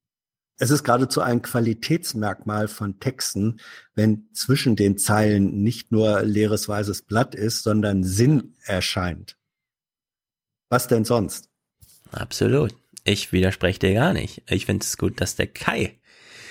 es 0.57 0.71
ist 0.71 0.83
geradezu 0.83 1.21
ein 1.21 1.41
Qualitätsmerkmal 1.41 2.67
von 2.67 2.99
Texten, 2.99 3.59
wenn 3.95 4.29
zwischen 4.33 4.75
den 4.75 4.97
Zeilen 4.97 5.63
nicht 5.63 5.91
nur 5.91 6.21
leeres 6.23 6.67
weißes 6.69 7.03
Blatt 7.03 7.35
ist, 7.35 7.63
sondern 7.63 8.03
Sinn 8.03 8.55
erscheint. 8.63 9.37
Was 10.73 10.87
denn 10.87 11.05
sonst? 11.05 11.49
Absolut. 12.11 12.73
Ich 13.03 13.31
widerspreche 13.31 13.77
dir 13.77 13.93
gar 13.93 14.11
nicht. 14.13 14.41
Ich 14.49 14.65
finde 14.65 14.83
es 14.83 14.97
gut, 14.97 15.21
dass 15.21 15.35
der 15.35 15.45
Kai, 15.45 15.99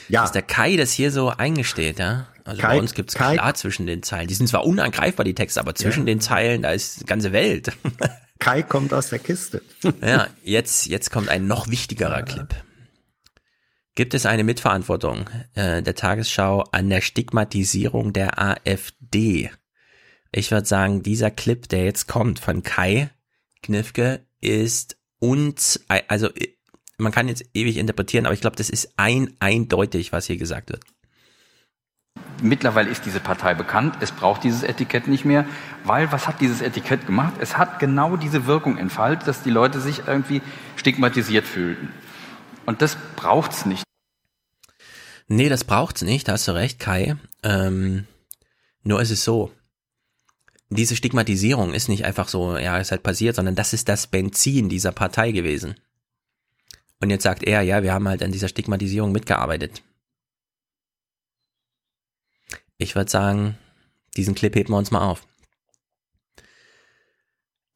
Ja. 0.09 0.23
dass 0.23 0.31
der 0.31 0.43
Kai 0.43 0.77
das 0.77 0.93
hier 0.93 1.11
so 1.11 1.31
eingesteht, 1.31 1.99
ja. 1.99 2.29
Also 2.45 2.61
Kai- 2.63 2.69
bei 2.75 2.79
uns 2.79 2.95
gibt's 2.95 3.15
Kai- 3.15 3.35
klar 3.35 3.55
zwischen 3.55 3.87
den 3.87 4.05
Zeilen. 4.05 4.29
Die 4.29 4.35
sind 4.35 4.47
zwar 4.49 4.65
unangreifbar, 4.65 5.25
die 5.25 5.35
Texte, 5.35 5.59
aber 5.59 5.75
zwischen 5.75 6.07
den 6.07 6.21
Zeilen, 6.21 6.63
da 6.63 6.71
ist 6.71 7.01
die 7.01 7.05
ganze 7.07 7.33
Welt. 7.33 7.73
Kai 8.39 8.63
kommt 8.63 8.95
aus 8.95 9.09
der 9.09 9.19
Kiste. 9.19 9.61
Ja, 10.01 10.29
jetzt, 10.45 10.87
jetzt 10.87 11.11
kommt 11.11 11.29
ein 11.29 11.49
noch 11.49 11.69
wichtigerer 11.69 12.23
Clip. 12.23 12.49
Gibt 13.97 14.15
es 14.15 14.25
eine 14.25 14.45
Mitverantwortung 14.45 15.29
äh, 15.55 15.83
der 15.83 15.95
Tagesschau 15.97 16.61
an 16.71 16.89
der 16.91 17.01
Stigmatisierung 17.01 18.13
der 18.13 18.41
AfD? 18.41 19.51
Ich 20.33 20.51
würde 20.53 20.67
sagen, 20.67 21.03
dieser 21.03 21.31
Clip, 21.33 21.69
der 21.69 21.85
jetzt 21.85 22.07
kommt 22.09 22.39
von 22.39 22.63
Kai 22.63 23.11
Knifke, 23.63 24.27
ist 24.41 24.97
uns, 25.19 25.81
also 26.09 26.29
man 26.99 27.13
kann 27.13 27.29
jetzt 27.29 27.45
ewig 27.55 27.77
interpretieren, 27.77 28.27
aber 28.27 28.35
ich 28.35 28.41
glaube, 28.41 28.57
das 28.57 28.71
ist 28.71 28.95
ein 28.97 29.35
eindeutig, 29.41 30.13
was 30.13 30.27
hier 30.27 30.37
gesagt 30.37 30.71
wird. 30.71 30.83
Mittlerweile 32.43 32.91
ist 32.91 33.07
diese 33.07 33.21
Partei 33.21 33.55
bekannt. 33.55 33.97
Es 34.01 34.11
braucht 34.11 34.43
dieses 34.43 34.65
Etikett 34.65 35.07
nicht 35.07 35.25
mehr, 35.25 35.47
weil 35.85 36.11
was 36.11 36.27
hat 36.27 36.41
dieses 36.41 36.61
Etikett 36.61 37.07
gemacht? 37.07 37.35
Es 37.41 37.57
hat 37.57 37.79
genau 37.79 38.17
diese 38.17 38.47
Wirkung 38.47 38.79
entfaltet, 38.79 39.29
dass 39.29 39.43
die 39.43 39.51
Leute 39.51 39.81
sich 39.81 40.03
irgendwie 40.09 40.43
stigmatisiert 40.77 41.47
fühlten. 41.47 41.93
Und 42.67 42.83
das 42.83 42.97
braucht's 43.17 43.65
nicht. 43.65 43.85
Nee, 45.29 45.49
das 45.49 45.65
braucht's 45.65 46.03
nicht, 46.03 46.29
da 46.29 46.33
hast 46.33 46.49
du 46.49 46.53
recht, 46.53 46.81
Kai. 46.81 47.17
Ähm, 47.43 48.07
nur 48.83 49.01
ist 49.01 49.11
es 49.11 49.25
so. 49.25 49.53
Diese 50.75 50.97
Stigmatisierung 50.97 51.75
ist 51.75 51.89
nicht 51.89 52.05
einfach 52.05 52.29
so, 52.29 52.57
ja, 52.57 52.79
ist 52.79 52.91
halt 52.91 53.03
passiert, 53.03 53.37
sondern 53.37 53.55
das 53.55 53.73
ist 53.73 53.89
das 53.89 54.07
Benzin 54.07 54.69
dieser 54.69 54.93
Partei 54.93 55.33
gewesen. 55.33 55.75
Und 57.01 57.11
jetzt 57.11 57.25
sagt 57.25 57.43
er, 57.43 57.63
ja, 57.63 57.83
wir 57.83 57.93
haben 57.93 58.09
halt 58.09 58.23
an 58.23 58.33
dieser 58.33 58.49
Stigmatisierung 58.49 59.13
mitgearbeitet. 59.13 59.83
Ich 62.79 62.95
würde 62.95 63.11
sagen, 63.11 63.59
diesen 64.17 64.35
Clip 64.35 64.55
heben 64.55 64.73
wir 64.73 64.79
uns 64.79 64.91
mal 64.91 65.07
auf. 65.07 65.27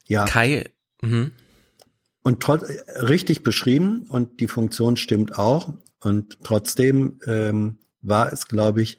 Ja. 0.07 0.25
Kai, 0.25 0.71
mhm. 1.03 1.33
Und 2.23 2.43
trotz, 2.43 2.69
richtig 3.03 3.43
beschrieben 3.43 4.07
und 4.09 4.41
die 4.41 4.49
Funktion 4.49 4.97
stimmt 4.97 5.39
auch. 5.39 5.75
Und 6.01 6.39
trotzdem 6.43 7.21
ähm, 7.27 7.79
war 8.01 8.33
es, 8.33 8.49
glaube 8.49 8.83
ich, 8.83 8.99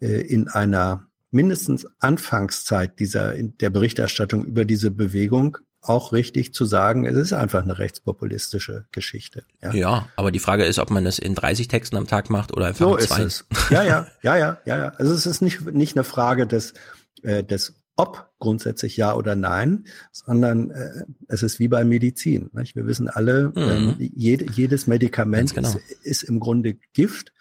äh, 0.00 0.20
in 0.20 0.48
einer 0.48 1.06
mindestens 1.34 1.86
Anfangszeit 1.98 2.98
dieser 2.98 3.34
der 3.34 3.70
Berichterstattung 3.70 4.44
über 4.44 4.64
diese 4.64 4.90
Bewegung 4.90 5.58
auch 5.82 6.12
richtig 6.12 6.54
zu 6.54 6.64
sagen, 6.64 7.04
es 7.04 7.14
ist 7.14 7.34
einfach 7.34 7.62
eine 7.62 7.78
rechtspopulistische 7.78 8.86
Geschichte. 8.90 9.44
Ja, 9.62 9.74
ja, 9.74 10.08
aber 10.16 10.30
die 10.32 10.38
Frage 10.38 10.64
ist, 10.64 10.78
ob 10.78 10.90
man 10.90 11.04
das 11.04 11.18
in 11.18 11.34
30 11.34 11.68
Texten 11.68 11.96
am 11.96 12.06
Tag 12.06 12.30
macht 12.30 12.56
oder 12.56 12.66
einfach 12.66 12.86
so 12.86 12.96
in 12.96 13.02
ist 13.02 13.08
zwei. 13.08 13.22
es. 13.22 13.44
Ja, 13.68 13.82
ja, 13.82 14.06
ja, 14.22 14.36
ja, 14.38 14.58
ja, 14.64 14.78
ja. 14.78 14.88
Also 14.96 15.12
es 15.12 15.26
ist 15.26 15.42
nicht 15.42 15.70
nicht 15.72 15.94
eine 15.96 16.04
Frage 16.04 16.46
des 16.46 16.72
äh, 17.22 17.44
des 17.44 17.74
ob 17.96 18.30
grundsätzlich 18.38 18.96
ja 18.96 19.14
oder 19.14 19.36
nein, 19.36 19.84
sondern 20.10 20.70
äh, 20.70 21.04
es 21.28 21.42
ist 21.42 21.58
wie 21.58 21.68
bei 21.68 21.84
Medizin. 21.84 22.50
Nicht? 22.52 22.74
Wir 22.74 22.86
wissen 22.86 23.08
alle, 23.08 23.52
Mhm. 23.54 23.56
ähm, 23.56 23.94
jede, 23.98 24.46
jedes 24.52 24.86
Medikament 24.86 25.54
genau. 25.54 25.68
ist, 25.68 25.78
ist 26.02 26.22
im 26.24 26.40
Grunde 26.40 26.74
Gift 26.92 27.32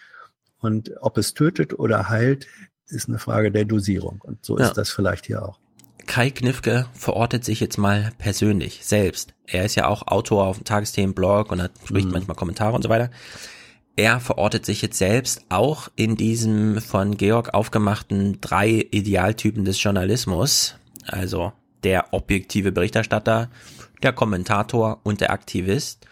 und 0.59 0.91
ob 1.01 1.17
es 1.17 1.33
tötet 1.33 1.77
oder 1.79 2.09
heilt, 2.09 2.47
ist 2.93 3.09
eine 3.09 3.19
Frage 3.19 3.51
der 3.51 3.65
Dosierung. 3.65 4.21
Und 4.23 4.43
so 4.45 4.57
Ja. 4.57 4.67
ist 4.67 4.77
das 4.77 4.89
vielleicht 4.89 5.25
hier 5.25 5.43
auch. 5.43 5.59
Kai 6.05 6.29
Knifke 6.31 6.85
verortet 6.93 7.45
sich 7.45 7.59
jetzt 7.61 7.77
mal 7.77 8.11
persönlich, 8.17 8.81
selbst. 8.83 9.33
Er 9.47 9.63
ist 9.65 9.75
ja 9.75 9.87
auch 9.87 10.05
Autor 10.07 10.45
auf 10.47 10.57
dem 10.57 10.65
Tagesthemenblog 10.65 11.51
und 11.51 11.61
hat, 11.61 11.71
spricht 11.85 12.07
Mhm. 12.07 12.11
manchmal 12.13 12.35
Kommentare 12.35 12.75
und 12.75 12.81
so 12.81 12.89
weiter. 12.89 13.09
Er 13.95 14.19
verortet 14.19 14.65
sich 14.65 14.81
jetzt 14.81 14.97
selbst 14.97 15.41
auch 15.49 15.87
in 15.95 16.15
diesem 16.17 16.81
von 16.81 17.15
Georg 17.15 17.53
aufgemachten 17.53 18.39
drei 18.41 18.87
Idealtypen 18.91 19.65
des 19.65 19.81
Journalismus. 19.81 20.75
Also 21.07 21.53
der 21.83 22.13
objektive 22.13 22.71
Berichterstatter, 22.71 23.49
der 24.01 24.13
Kommentator 24.13 24.99
und 25.03 25.21
der 25.21 25.31
Aktivist. 25.31 26.05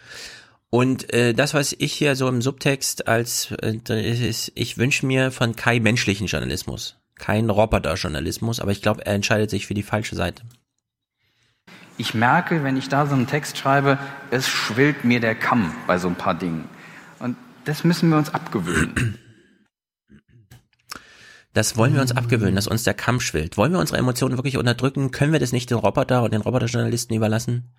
Und 0.74 1.12
äh, 1.12 1.34
das, 1.34 1.52
was 1.52 1.76
ich 1.78 1.92
hier 1.92 2.16
so 2.16 2.26
im 2.28 2.40
Subtext 2.40 3.06
als 3.06 3.50
äh, 3.60 4.26
ist, 4.26 4.52
ich 4.54 4.78
wünsche 4.78 5.04
mir 5.04 5.30
von 5.30 5.54
Kai 5.54 5.80
menschlichen 5.80 6.28
Journalismus, 6.28 6.96
kein 7.14 7.50
Roboter-Journalismus, 7.50 8.58
aber 8.58 8.70
ich 8.70 8.80
glaube, 8.80 9.04
er 9.04 9.12
entscheidet 9.12 9.50
sich 9.50 9.66
für 9.66 9.74
die 9.74 9.82
falsche 9.82 10.16
Seite. 10.16 10.44
Ich 11.98 12.14
merke, 12.14 12.64
wenn 12.64 12.78
ich 12.78 12.88
da 12.88 13.04
so 13.04 13.14
einen 13.14 13.26
Text 13.26 13.58
schreibe, 13.58 13.98
es 14.30 14.48
schwillt 14.48 15.04
mir 15.04 15.20
der 15.20 15.34
Kamm 15.34 15.74
bei 15.86 15.98
so 15.98 16.08
ein 16.08 16.14
paar 16.14 16.34
Dingen. 16.34 16.66
Und 17.18 17.36
das 17.66 17.84
müssen 17.84 18.08
wir 18.08 18.16
uns 18.16 18.32
abgewöhnen. 18.32 19.18
Das 21.52 21.76
wollen 21.76 21.92
wir 21.92 22.00
uns 22.00 22.16
abgewöhnen, 22.16 22.54
dass 22.54 22.66
uns 22.66 22.82
der 22.82 22.94
Kamm 22.94 23.20
schwillt. 23.20 23.58
Wollen 23.58 23.72
wir 23.72 23.78
unsere 23.78 23.98
Emotionen 23.98 24.38
wirklich 24.38 24.56
unterdrücken? 24.56 25.10
Können 25.10 25.34
wir 25.34 25.40
das 25.40 25.52
nicht 25.52 25.68
den 25.68 25.76
Roboter 25.76 26.22
und 26.22 26.32
den 26.32 26.40
Roboterjournalisten 26.40 27.14
überlassen? 27.14 27.74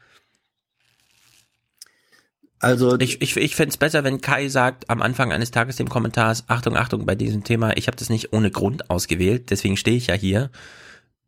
Also 2.64 2.98
ich, 2.99 3.22
ich, 3.22 3.35
ich 3.35 3.56
fände 3.56 3.72
es 3.72 3.77
besser, 3.77 4.03
wenn 4.03 4.22
Kai 4.22 4.48
sagt 4.48 4.90
am 4.90 5.02
Anfang 5.02 5.34
eines 5.34 5.52
Tages 5.52 5.76
dem 5.76 5.90
Kommentars, 5.90 6.45
Achtung, 6.48 6.77
Achtung, 6.77 7.06
bei 7.06 7.15
diesem 7.15 7.44
Thema, 7.44 7.76
ich 7.76 7.88
habe 7.88 7.98
das 7.98 8.10
nicht 8.10 8.31
ohne 8.31 8.52
Grund 8.52 8.90
ausgewählt, 8.90 9.49
deswegen 9.49 9.76
stehe 9.76 9.98
ich 9.98 10.07
ja 10.07 10.15
hier. 10.15 10.49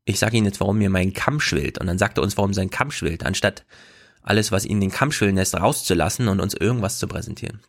Ich 0.06 0.18
sage 0.18 0.38
Ihnen 0.38 0.45
jetzt, 0.45 0.62
warum 0.62 0.78
mir 0.78 0.90
mein 0.90 1.14
Kamm 1.14 1.40
schwillt. 1.40 1.78
Und 1.80 1.88
dann 1.88 1.98
sagt 1.98 2.18
er 2.18 2.24
uns, 2.24 2.38
warum 2.38 2.53
sein 2.53 2.70
Kamm 2.70 2.91
schwillt, 2.91 3.26
anstatt 3.26 3.66
alles, 4.22 4.52
was 4.52 4.66
ihn 4.66 4.80
den 4.80 4.91
Kamm 4.91 5.12
schwillen 5.12 5.36
lässt, 5.36 5.56
rauszulassen 5.56 6.28
und 6.30 6.40
uns 6.40 6.53
irgendwas 6.53 6.99
zu 6.99 7.07
präsentieren. 7.07 7.60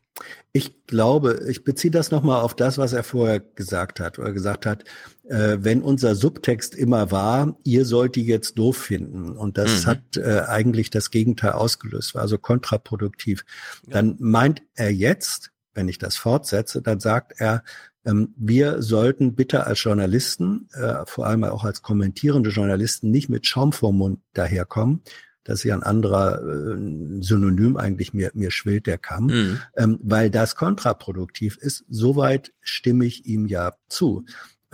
Ich 0.53 0.87
glaube, 0.87 1.45
ich 1.49 1.65
beziehe 1.65 1.91
das 1.91 2.11
nochmal 2.11 2.43
auf 2.43 2.55
das, 2.55 2.79
was 2.79 2.93
er 2.93 3.03
vorher 3.03 3.41
gesagt 3.41 4.01
hat, 4.01 4.19
oder 4.19 4.33
gesagt 4.33 4.65
hat, 4.65 4.85
äh, 5.29 5.59
wenn 5.61 5.83
unser 5.83 6.15
Subtext 6.15 6.75
immer 6.75 7.11
war, 7.11 7.57
ihr 7.65 7.85
sollt 7.85 8.15
die 8.17 8.25
jetzt 8.27 8.59
doof 8.59 8.77
finden 8.77 9.31
und 9.31 9.59
das 9.59 9.83
Mhm. 9.83 9.87
hat 9.91 10.17
äh, 10.17 10.41
eigentlich 10.47 10.91
das 10.91 11.11
Gegenteil 11.11 11.53
ausgelöst, 11.53 12.15
war 12.15 12.23
also 12.23 12.39
kontraproduktiv, 12.39 13.45
dann 13.89 14.17
meint 14.19 14.63
er 14.75 14.93
jetzt, 14.93 15.51
wenn 15.75 15.89
ich 15.89 15.99
das 15.99 16.17
fortsetze, 16.17 16.81
dann 16.83 17.01
sagt 17.01 17.35
er, 17.39 17.63
ähm, 18.05 18.35
wir 18.37 18.83
sollten 18.83 19.35
bitte 19.35 19.67
als 19.67 19.83
Journalisten, 19.83 20.69
äh, 20.75 21.05
vor 21.07 21.27
allem 21.27 21.45
auch 21.45 21.65
als 21.65 21.83
kommentierende 21.83 22.51
Journalisten, 22.51 23.11
nicht 23.11 23.29
mit 23.29 23.47
Schaum 23.47 23.73
vorm 23.73 23.99
Mund 23.99 24.21
daherkommen. 24.33 25.03
Das 25.43 25.61
ist 25.61 25.65
ja 25.65 25.75
ein 25.77 25.83
anderer 25.85 26.41
äh, 26.43 27.21
Synonym 27.23 27.77
eigentlich, 27.77 28.13
mir, 28.15 28.31
mir 28.35 28.51
schwillt 28.51 28.87
der 28.87 28.99
Kamm, 28.99 29.27
Mhm. 29.27 29.59
ähm, 29.77 29.99
weil 30.03 30.31
das 30.31 30.57
kontraproduktiv 30.57 31.57
ist. 31.59 31.85
Soweit 31.89 32.53
stimme 32.61 33.05
ich 33.05 33.27
ihm 33.27 33.47
ja 33.47 33.73
zu. 33.89 34.25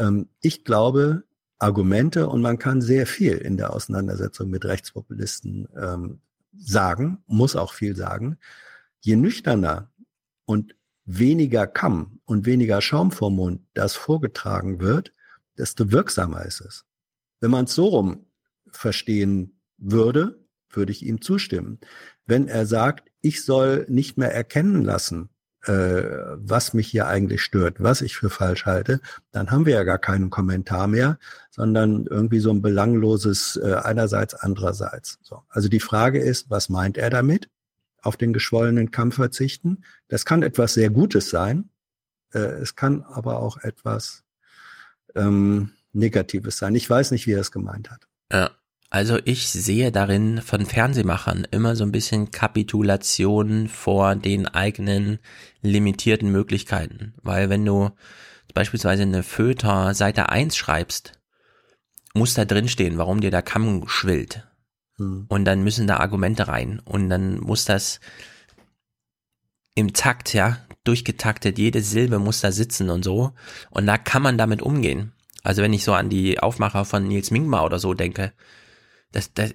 Ähm, 0.02 0.28
ich 0.40 0.64
glaube, 0.64 1.24
Argumente 1.58 2.28
und 2.28 2.42
man 2.42 2.58
kann 2.58 2.80
sehr 2.80 3.06
viel 3.06 3.34
in 3.34 3.56
der 3.56 3.72
Auseinandersetzung 3.72 4.50
mit 4.50 4.64
Rechtspopulisten 4.64 5.68
ähm, 5.80 6.20
sagen, 6.58 7.22
muss 7.26 7.54
auch 7.54 7.72
viel 7.72 7.94
sagen. 7.94 8.38
Je 9.00 9.16
nüchterner 9.16 9.92
und 10.44 10.74
weniger 11.04 11.66
Kamm 11.66 12.20
und 12.24 12.46
weniger 12.46 12.80
Schaum 12.80 13.12
vorm 13.12 13.36
Mund 13.36 13.62
das 13.74 13.94
vorgetragen 13.94 14.80
wird, 14.80 15.12
desto 15.56 15.92
wirksamer 15.92 16.44
ist 16.44 16.60
es. 16.60 16.84
Wenn 17.40 17.50
man 17.50 17.66
es 17.66 17.74
so 17.74 17.86
rum 17.86 18.26
verstehen 18.70 19.60
würde, 19.78 20.44
würde 20.70 20.92
ich 20.92 21.04
ihm 21.04 21.20
zustimmen. 21.20 21.78
Wenn 22.26 22.48
er 22.48 22.66
sagt, 22.66 23.10
ich 23.20 23.44
soll 23.44 23.86
nicht 23.88 24.18
mehr 24.18 24.34
erkennen 24.34 24.82
lassen, 24.82 25.28
was 25.64 26.74
mich 26.74 26.88
hier 26.88 27.06
eigentlich 27.06 27.42
stört, 27.42 27.76
was 27.80 28.02
ich 28.02 28.16
für 28.16 28.30
falsch 28.30 28.66
halte, 28.66 29.00
dann 29.30 29.50
haben 29.50 29.64
wir 29.64 29.74
ja 29.74 29.84
gar 29.84 29.98
keinen 29.98 30.28
Kommentar 30.28 30.88
mehr, 30.88 31.18
sondern 31.50 32.06
irgendwie 32.06 32.40
so 32.40 32.50
ein 32.50 32.62
belangloses 32.62 33.56
äh, 33.62 33.74
einerseits, 33.74 34.34
andererseits. 34.34 35.18
So. 35.22 35.42
Also 35.48 35.68
die 35.68 35.80
Frage 35.80 36.18
ist, 36.18 36.50
was 36.50 36.68
meint 36.68 36.98
er 36.98 37.10
damit? 37.10 37.48
Auf 38.00 38.16
den 38.16 38.32
geschwollenen 38.32 38.90
Kampf 38.90 39.16
verzichten. 39.16 39.84
Das 40.08 40.24
kann 40.24 40.42
etwas 40.42 40.74
sehr 40.74 40.90
Gutes 40.90 41.30
sein. 41.30 41.70
Äh, 42.32 42.38
es 42.38 42.74
kann 42.74 43.02
aber 43.02 43.38
auch 43.38 43.58
etwas 43.58 44.24
ähm, 45.14 45.70
Negatives 45.92 46.58
sein. 46.58 46.74
Ich 46.74 46.88
weiß 46.88 47.10
nicht, 47.10 47.26
wie 47.26 47.32
er 47.32 47.40
es 47.40 47.52
gemeint 47.52 47.90
hat. 47.90 48.08
Ja. 48.32 48.50
Also 48.92 49.18
ich 49.24 49.48
sehe 49.48 49.90
darin 49.90 50.42
von 50.42 50.66
Fernsehmachern 50.66 51.46
immer 51.50 51.76
so 51.76 51.82
ein 51.82 51.92
bisschen 51.92 52.30
Kapitulation 52.30 53.68
vor 53.68 54.16
den 54.16 54.46
eigenen 54.46 55.18
limitierten 55.62 56.30
Möglichkeiten. 56.30 57.14
Weil 57.22 57.48
wenn 57.48 57.64
du 57.64 57.92
beispielsweise 58.52 59.04
eine 59.04 59.22
Föter 59.22 59.94
Seite 59.94 60.28
1 60.28 60.54
schreibst, 60.54 61.12
muss 62.12 62.34
da 62.34 62.44
drin 62.44 62.68
stehen, 62.68 62.98
warum 62.98 63.22
dir 63.22 63.30
der 63.30 63.40
Kamm 63.40 63.88
schwillt. 63.88 64.46
Hm. 64.98 65.24
Und 65.26 65.46
dann 65.46 65.64
müssen 65.64 65.86
da 65.86 65.96
Argumente 65.96 66.48
rein. 66.48 66.78
Und 66.84 67.08
dann 67.08 67.40
muss 67.40 67.64
das 67.64 67.98
im 69.74 69.94
Takt, 69.94 70.34
ja, 70.34 70.58
durchgetaktet, 70.84 71.56
jede 71.56 71.80
Silbe 71.80 72.18
muss 72.18 72.42
da 72.42 72.52
sitzen 72.52 72.90
und 72.90 73.04
so. 73.04 73.32
Und 73.70 73.86
da 73.86 73.96
kann 73.96 74.20
man 74.20 74.36
damit 74.36 74.60
umgehen. 74.60 75.12
Also 75.42 75.62
wenn 75.62 75.72
ich 75.72 75.82
so 75.82 75.94
an 75.94 76.10
die 76.10 76.40
Aufmacher 76.40 76.84
von 76.84 77.08
Nils 77.08 77.30
Mingma 77.30 77.64
oder 77.64 77.78
so 77.78 77.94
denke, 77.94 78.34
das, 79.12 79.32
das, 79.34 79.54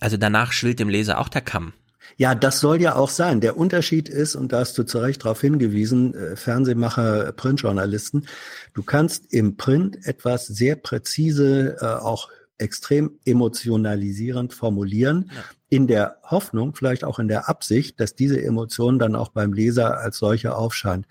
also 0.00 0.16
danach 0.16 0.52
schwillt 0.52 0.80
dem 0.80 0.88
Leser 0.88 1.18
auch 1.18 1.28
der 1.28 1.42
Kamm. 1.42 1.72
Ja, 2.16 2.34
das 2.34 2.60
soll 2.60 2.80
ja 2.82 2.96
auch 2.96 3.08
sein. 3.08 3.40
Der 3.40 3.56
Unterschied 3.56 4.08
ist, 4.08 4.34
und 4.34 4.52
da 4.52 4.60
hast 4.60 4.76
du 4.76 4.82
zu 4.82 4.98
Recht 4.98 5.24
darauf 5.24 5.40
hingewiesen, 5.40 6.14
äh, 6.14 6.36
Fernsehmacher, 6.36 7.32
Printjournalisten, 7.32 8.26
du 8.74 8.82
kannst 8.82 9.32
im 9.32 9.56
Print 9.56 10.04
etwas 10.04 10.46
sehr 10.46 10.76
präzise, 10.76 11.76
äh, 11.80 11.84
auch 11.84 12.28
extrem 12.62 13.18
emotionalisierend 13.24 14.54
formulieren, 14.54 15.30
in 15.72 15.86
der 15.86 16.18
Hoffnung, 16.22 16.74
vielleicht 16.74 17.02
auch 17.02 17.18
in 17.18 17.28
der 17.28 17.48
Absicht, 17.48 17.98
dass 17.98 18.14
diese 18.14 18.42
Emotion 18.42 18.98
dann 18.98 19.16
auch 19.16 19.30
beim 19.30 19.54
Leser 19.54 19.98
als 19.98 20.18
solche 20.18 20.54
aufscheint. 20.54 21.06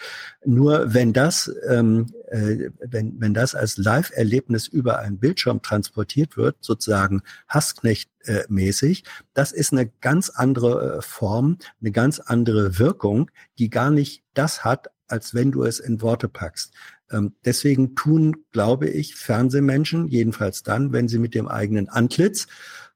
Nur 0.46 0.94
wenn 0.94 1.14
das, 1.14 1.52
ähm, 1.68 2.14
äh, 2.30 2.70
wenn, 2.80 3.20
wenn 3.20 3.34
das 3.34 3.56
als 3.56 3.78
Live-Erlebnis 3.78 4.68
über 4.68 5.00
einen 5.00 5.18
Bildschirm 5.18 5.64
transportiert 5.64 6.38
wird, 6.38 6.58
sozusagen 6.62 7.24
Hassknecht-mäßig, 7.48 9.04
das 9.34 9.52
ist 9.52 9.74
eine 9.74 9.88
ganz 10.00 10.30
andere 10.30 10.98
äh, 10.98 11.02
Form, 11.02 11.58
eine 11.82 11.92
ganz 11.92 12.20
andere 12.20 12.78
Wirkung, 12.78 13.32
die 13.58 13.72
gar 13.72 13.90
nicht 13.90 14.24
das 14.36 14.64
hat, 14.64 14.92
als 15.08 15.34
wenn 15.34 15.52
du 15.52 15.64
es 15.64 15.80
in 15.80 16.04
Worte 16.04 16.30
packst. 16.30 16.72
Ähm, 17.12 17.36
deswegen 17.46 17.96
tun, 17.96 18.46
glaube 18.52 18.90
ich, 18.90 19.16
Fernsehmenschen, 19.16 20.08
jedenfalls 20.08 20.64
dann, 20.64 20.94
wenn 20.94 21.08
sie 21.08 21.20
mit 21.20 21.36
dem 21.36 21.48
eigenen 21.48 21.90
Antlitz 21.90 22.48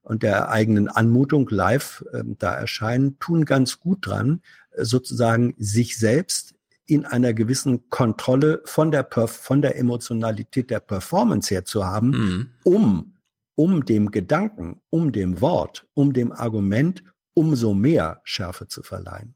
und 0.02 0.22
der 0.22 0.48
eigenen 0.50 0.88
Anmutung 0.88 1.48
live 1.50 2.04
ähm, 2.12 2.36
da 2.38 2.54
erscheinen, 2.54 3.18
tun 3.18 3.44
ganz 3.44 3.80
gut 3.80 4.06
dran, 4.06 4.40
äh, 4.72 4.84
sozusagen 4.84 5.54
sich 5.58 5.98
selbst 5.98 6.54
in 6.86 7.04
einer 7.04 7.34
gewissen 7.34 7.90
Kontrolle 7.90 8.62
von 8.64 8.90
der, 8.92 9.02
Perf 9.02 9.32
von 9.32 9.60
der 9.60 9.76
Emotionalität 9.76 10.70
der 10.70 10.80
Performance 10.80 11.52
her 11.52 11.64
zu 11.64 11.84
haben, 11.84 12.10
Mhm. 12.10 12.48
um, 12.62 13.12
um 13.56 13.84
dem 13.84 14.10
Gedanken, 14.12 14.80
um 14.90 15.10
dem 15.12 15.40
Wort, 15.40 15.86
um 15.94 16.12
dem 16.12 16.30
Argument 16.32 17.02
umso 17.34 17.74
mehr 17.74 18.20
Schärfe 18.24 18.68
zu 18.68 18.82
verleihen. 18.82 19.34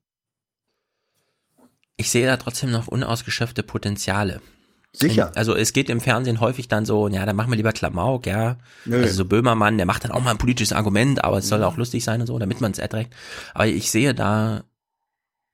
Ich 1.96 2.10
sehe 2.10 2.26
da 2.26 2.36
trotzdem 2.38 2.70
noch 2.70 2.86
unausgeschöpfte 2.86 3.62
Potenziale. 3.62 4.40
Sicher. 4.92 5.30
Also 5.36 5.54
es 5.54 5.72
geht 5.72 5.88
im 5.88 6.00
Fernsehen 6.00 6.40
häufig 6.40 6.66
dann 6.66 6.84
so, 6.84 7.06
ja, 7.08 7.24
dann 7.24 7.36
machen 7.36 7.50
wir 7.50 7.56
lieber 7.56 7.72
Klamauk, 7.72 8.26
ja. 8.26 8.56
Nö. 8.84 9.02
Also 9.02 9.14
so 9.14 9.24
Böhmermann, 9.24 9.76
der 9.76 9.86
macht 9.86 10.04
dann 10.04 10.10
auch 10.10 10.22
mal 10.22 10.32
ein 10.32 10.38
politisches 10.38 10.72
Argument, 10.72 11.22
aber 11.22 11.38
es 11.38 11.48
soll 11.48 11.62
auch 11.62 11.76
lustig 11.76 12.02
sein 12.02 12.20
und 12.20 12.26
so, 12.26 12.38
damit 12.38 12.60
man 12.60 12.72
es 12.72 12.78
erträgt. 12.78 13.14
Aber 13.54 13.66
ich 13.66 13.90
sehe 13.90 14.14
da 14.14 14.64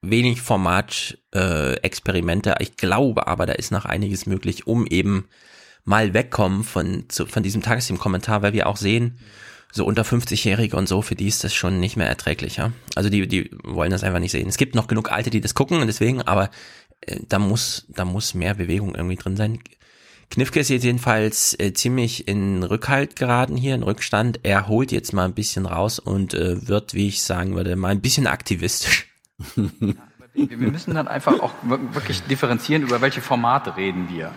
wenig 0.01 0.41
Format-Experimente. 0.41 1.79
Äh, 1.81 1.85
Experimente. 1.85 2.55
ich 2.59 2.77
glaube 2.77 3.27
aber, 3.27 3.45
da 3.45 3.53
ist 3.53 3.71
noch 3.71 3.85
einiges 3.85 4.25
möglich, 4.25 4.65
um 4.65 4.87
eben 4.87 5.27
mal 5.83 6.13
wegkommen 6.13 6.63
von, 6.63 7.05
zu, 7.07 7.25
von 7.25 7.43
diesem 7.43 7.61
Tagesthemen-Kommentar, 7.61 8.41
weil 8.41 8.53
wir 8.53 8.67
auch 8.67 8.77
sehen, 8.77 9.19
so 9.71 9.85
unter 9.85 10.03
50-Jährige 10.03 10.75
und 10.77 10.87
so, 10.87 11.01
für 11.01 11.15
die 11.15 11.27
ist 11.27 11.43
das 11.43 11.53
schon 11.53 11.79
nicht 11.79 11.97
mehr 11.97 12.07
erträglich, 12.07 12.57
ja. 12.57 12.71
Also 12.95 13.09
die, 13.09 13.27
die 13.27 13.51
wollen 13.63 13.91
das 13.91 14.03
einfach 14.03 14.19
nicht 14.19 14.31
sehen. 14.31 14.47
Es 14.47 14.57
gibt 14.57 14.75
noch 14.75 14.87
genug 14.87 15.11
Alte, 15.11 15.29
die 15.29 15.41
das 15.41 15.53
gucken 15.55 15.79
und 15.79 15.87
deswegen, 15.87 16.21
aber 16.21 16.49
da 17.27 17.39
muss, 17.39 17.85
da 17.89 18.05
muss 18.05 18.33
mehr 18.33 18.53
Bewegung 18.53 18.95
irgendwie 18.95 19.15
drin 19.15 19.37
sein. 19.37 19.59
Knifke 20.29 20.59
ist 20.59 20.69
jetzt 20.69 20.83
jedenfalls 20.83 21.57
äh, 21.59 21.73
ziemlich 21.73 22.27
in 22.27 22.63
Rückhalt 22.63 23.15
geraten 23.15 23.55
hier, 23.55 23.75
in 23.75 23.83
Rückstand. 23.83 24.41
Er 24.43 24.67
holt 24.67 24.91
jetzt 24.91 25.13
mal 25.13 25.25
ein 25.25 25.33
bisschen 25.33 25.65
raus 25.65 25.99
und 25.99 26.33
äh, 26.33 26.67
wird, 26.67 26.93
wie 26.93 27.07
ich 27.07 27.23
sagen 27.23 27.55
würde, 27.55 27.75
mal 27.75 27.89
ein 27.89 28.01
bisschen 28.01 28.27
aktivistisch. 28.27 29.07
Wir 30.33 30.57
müssen 30.57 30.93
dann 30.93 31.07
einfach 31.07 31.39
auch 31.39 31.53
wirklich 31.63 32.21
differenzieren, 32.23 32.83
über 32.83 33.01
welche 33.01 33.21
Formate 33.21 33.77
reden 33.77 34.09
wir. 34.11 34.31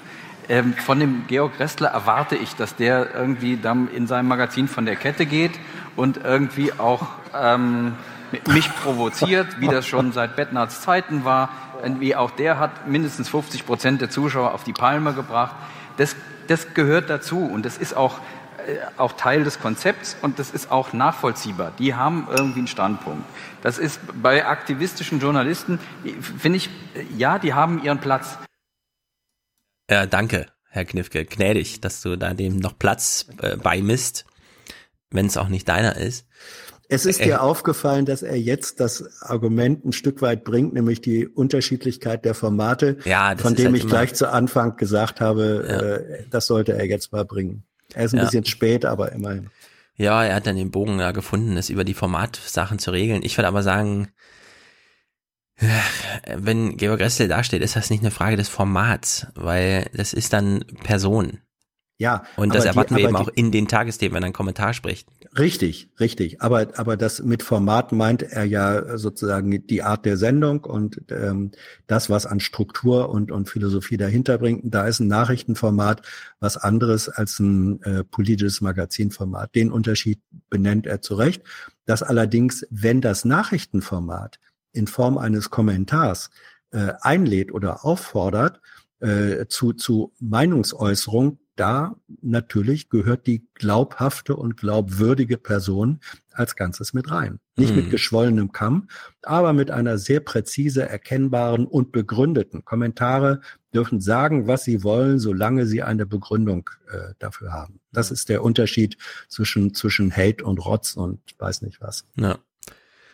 Ähm, 0.48 0.74
von 0.74 0.98
dem 0.98 1.24
Georg 1.28 1.58
Restler 1.58 1.88
erwarte 1.88 2.36
ich, 2.36 2.54
dass 2.56 2.74
der 2.74 3.14
irgendwie 3.14 3.56
dann 3.56 3.88
in 3.88 4.06
seinem 4.06 4.28
Magazin 4.28 4.66
von 4.66 4.86
der 4.86 4.96
Kette 4.96 5.26
geht 5.26 5.52
und 5.96 6.18
irgendwie 6.24 6.72
auch 6.72 7.06
ähm, 7.38 7.94
mich 8.48 8.68
provoziert, 8.76 9.60
wie 9.60 9.68
das 9.68 9.86
schon 9.86 10.12
seit 10.12 10.36
Bettnards 10.36 10.80
Zeiten 10.80 11.24
war. 11.24 11.50
Irgendwie 11.82 12.16
auch 12.16 12.30
der 12.30 12.58
hat 12.58 12.86
mindestens 12.86 13.28
50 13.28 13.66
Prozent 13.66 14.00
der 14.00 14.10
Zuschauer 14.10 14.54
auf 14.54 14.64
die 14.64 14.72
Palme 14.72 15.14
gebracht. 15.14 15.54
Das, 15.96 16.16
das 16.46 16.74
gehört 16.74 17.10
dazu 17.10 17.38
und 17.38 17.64
das 17.64 17.78
ist 17.78 17.96
auch, 17.96 18.18
äh, 18.66 18.78
auch 18.96 19.12
Teil 19.12 19.44
des 19.44 19.60
Konzepts 19.60 20.16
und 20.22 20.38
das 20.38 20.50
ist 20.50 20.70
auch 20.70 20.92
nachvollziehbar. 20.92 21.72
Die 21.78 21.94
haben 21.94 22.28
irgendwie 22.30 22.60
einen 22.60 22.68
Standpunkt. 22.68 23.24
Das 23.62 23.78
ist 23.78 24.00
bei 24.22 24.46
aktivistischen 24.46 25.20
Journalisten, 25.20 25.78
finde 26.38 26.56
ich, 26.56 26.70
ja, 27.16 27.38
die 27.38 27.54
haben 27.54 27.82
ihren 27.82 27.98
Platz. 27.98 28.38
Ja, 29.90 30.06
danke, 30.06 30.46
Herr 30.68 30.84
Knifke. 30.84 31.24
Gnädig, 31.24 31.80
dass 31.80 32.00
du 32.00 32.16
da 32.16 32.32
dem 32.32 32.56
noch 32.56 32.78
Platz 32.78 33.26
äh, 33.42 33.56
beimisst, 33.56 34.24
wenn 35.10 35.26
es 35.26 35.36
auch 35.36 35.48
nicht 35.48 35.68
deiner 35.68 35.96
ist. 35.96 36.26
Es 36.92 37.06
ist 37.06 37.24
dir 37.24 37.40
aufgefallen, 37.42 38.04
dass 38.04 38.22
er 38.22 38.36
jetzt 38.36 38.80
das 38.80 39.22
Argument 39.22 39.84
ein 39.84 39.92
Stück 39.92 40.22
weit 40.22 40.42
bringt, 40.42 40.74
nämlich 40.74 41.00
die 41.00 41.26
Unterschiedlichkeit 41.26 42.24
der 42.24 42.34
Formate, 42.34 42.98
ja, 43.04 43.34
von 43.36 43.54
dem 43.54 43.66
halt 43.72 43.76
ich 43.76 43.86
gleich 43.88 44.14
zu 44.14 44.28
Anfang 44.28 44.76
gesagt 44.76 45.20
habe, 45.20 45.64
Ja. 45.68 45.80
äh, 45.80 46.24
das 46.30 46.46
sollte 46.46 46.72
er 46.72 46.86
jetzt 46.86 47.12
mal 47.12 47.24
bringen. 47.24 47.62
Er 47.94 48.06
ist 48.06 48.12
ein 48.12 48.18
Ja. 48.18 48.24
bisschen 48.24 48.44
spät, 48.44 48.84
aber 48.84 49.12
immerhin. 49.12 49.50
Ja, 49.96 50.24
er 50.24 50.34
hat 50.34 50.46
dann 50.48 50.56
den 50.56 50.70
Bogen 50.72 50.98
ja 50.98 51.12
gefunden, 51.12 51.54
das 51.54 51.70
über 51.70 51.84
die 51.84 51.94
Formatsachen 51.94 52.78
zu 52.80 52.90
regeln. 52.90 53.22
Ich 53.22 53.36
würde 53.38 53.48
aber 53.48 53.62
sagen, 53.62 54.08
äh, 55.58 55.66
wenn 56.36 56.76
Georg 56.76 56.98
Ressel 57.00 57.28
dasteht, 57.28 57.62
ist 57.62 57.76
das 57.76 57.90
nicht 57.90 58.00
eine 58.00 58.10
Frage 58.10 58.36
des 58.36 58.48
Formats, 58.48 59.26
weil 59.34 59.86
das 59.94 60.12
ist 60.12 60.32
dann 60.32 60.64
Person. 60.82 61.38
Ja. 62.00 62.24
Und 62.36 62.54
das 62.54 62.64
erwarten 62.64 62.94
die, 62.94 63.02
wir 63.02 63.08
eben 63.08 63.16
auch 63.16 63.28
in 63.28 63.52
den 63.52 63.68
Tagesthemen, 63.68 64.14
wenn 64.14 64.22
er 64.22 64.28
einen 64.28 64.32
Kommentar 64.32 64.72
spricht. 64.72 65.06
Richtig, 65.38 65.90
richtig. 66.00 66.40
Aber, 66.40 66.68
aber 66.76 66.96
das 66.96 67.22
mit 67.22 67.42
Format 67.42 67.92
meint 67.92 68.22
er 68.22 68.44
ja 68.44 68.96
sozusagen 68.96 69.66
die 69.66 69.82
Art 69.82 70.06
der 70.06 70.16
Sendung 70.16 70.64
und 70.64 71.02
ähm, 71.10 71.50
das, 71.86 72.08
was 72.08 72.24
an 72.24 72.40
Struktur 72.40 73.10
und, 73.10 73.30
und 73.30 73.50
Philosophie 73.50 73.98
dahinter 73.98 74.38
bringt. 74.38 74.62
Da 74.64 74.86
ist 74.86 75.00
ein 75.00 75.08
Nachrichtenformat 75.08 76.00
was 76.40 76.56
anderes 76.56 77.10
als 77.10 77.38
ein 77.38 77.82
äh, 77.82 78.02
politisches 78.02 78.62
Magazinformat. 78.62 79.54
Den 79.54 79.70
Unterschied 79.70 80.22
benennt 80.48 80.86
er 80.86 81.02
zu 81.02 81.16
Recht. 81.16 81.42
Das 81.84 82.02
allerdings, 82.02 82.66
wenn 82.70 83.02
das 83.02 83.26
Nachrichtenformat 83.26 84.40
in 84.72 84.86
Form 84.86 85.18
eines 85.18 85.50
Kommentars 85.50 86.30
äh, 86.70 86.94
einlädt 87.02 87.52
oder 87.52 87.84
auffordert 87.84 88.62
äh, 89.00 89.44
zu, 89.48 89.74
zu 89.74 90.14
Meinungsäußerung, 90.18 91.39
da 91.56 91.96
natürlich 92.22 92.88
gehört 92.88 93.26
die 93.26 93.46
glaubhafte 93.54 94.36
und 94.36 94.56
glaubwürdige 94.56 95.36
Person 95.36 96.00
als 96.32 96.56
Ganzes 96.56 96.94
mit 96.94 97.10
rein. 97.10 97.38
Nicht 97.56 97.70
mhm. 97.70 97.82
mit 97.82 97.90
geschwollenem 97.90 98.52
Kamm, 98.52 98.88
aber 99.22 99.52
mit 99.52 99.70
einer 99.70 99.98
sehr 99.98 100.20
präzise 100.20 100.88
erkennbaren 100.88 101.66
und 101.66 101.92
begründeten. 101.92 102.64
Kommentare 102.64 103.40
dürfen 103.74 104.00
sagen, 104.00 104.46
was 104.46 104.64
sie 104.64 104.82
wollen, 104.82 105.18
solange 105.18 105.66
sie 105.66 105.82
eine 105.82 106.06
Begründung 106.06 106.70
äh, 106.90 107.14
dafür 107.18 107.52
haben. 107.52 107.80
Das 107.92 108.10
ist 108.10 108.28
der 108.28 108.42
Unterschied 108.42 108.96
zwischen, 109.28 109.74
zwischen 109.74 110.16
Hate 110.16 110.44
und 110.44 110.64
Rotz 110.64 110.94
und 110.94 111.20
weiß 111.38 111.62
nicht 111.62 111.80
was. 111.80 112.06
Ja. 112.16 112.38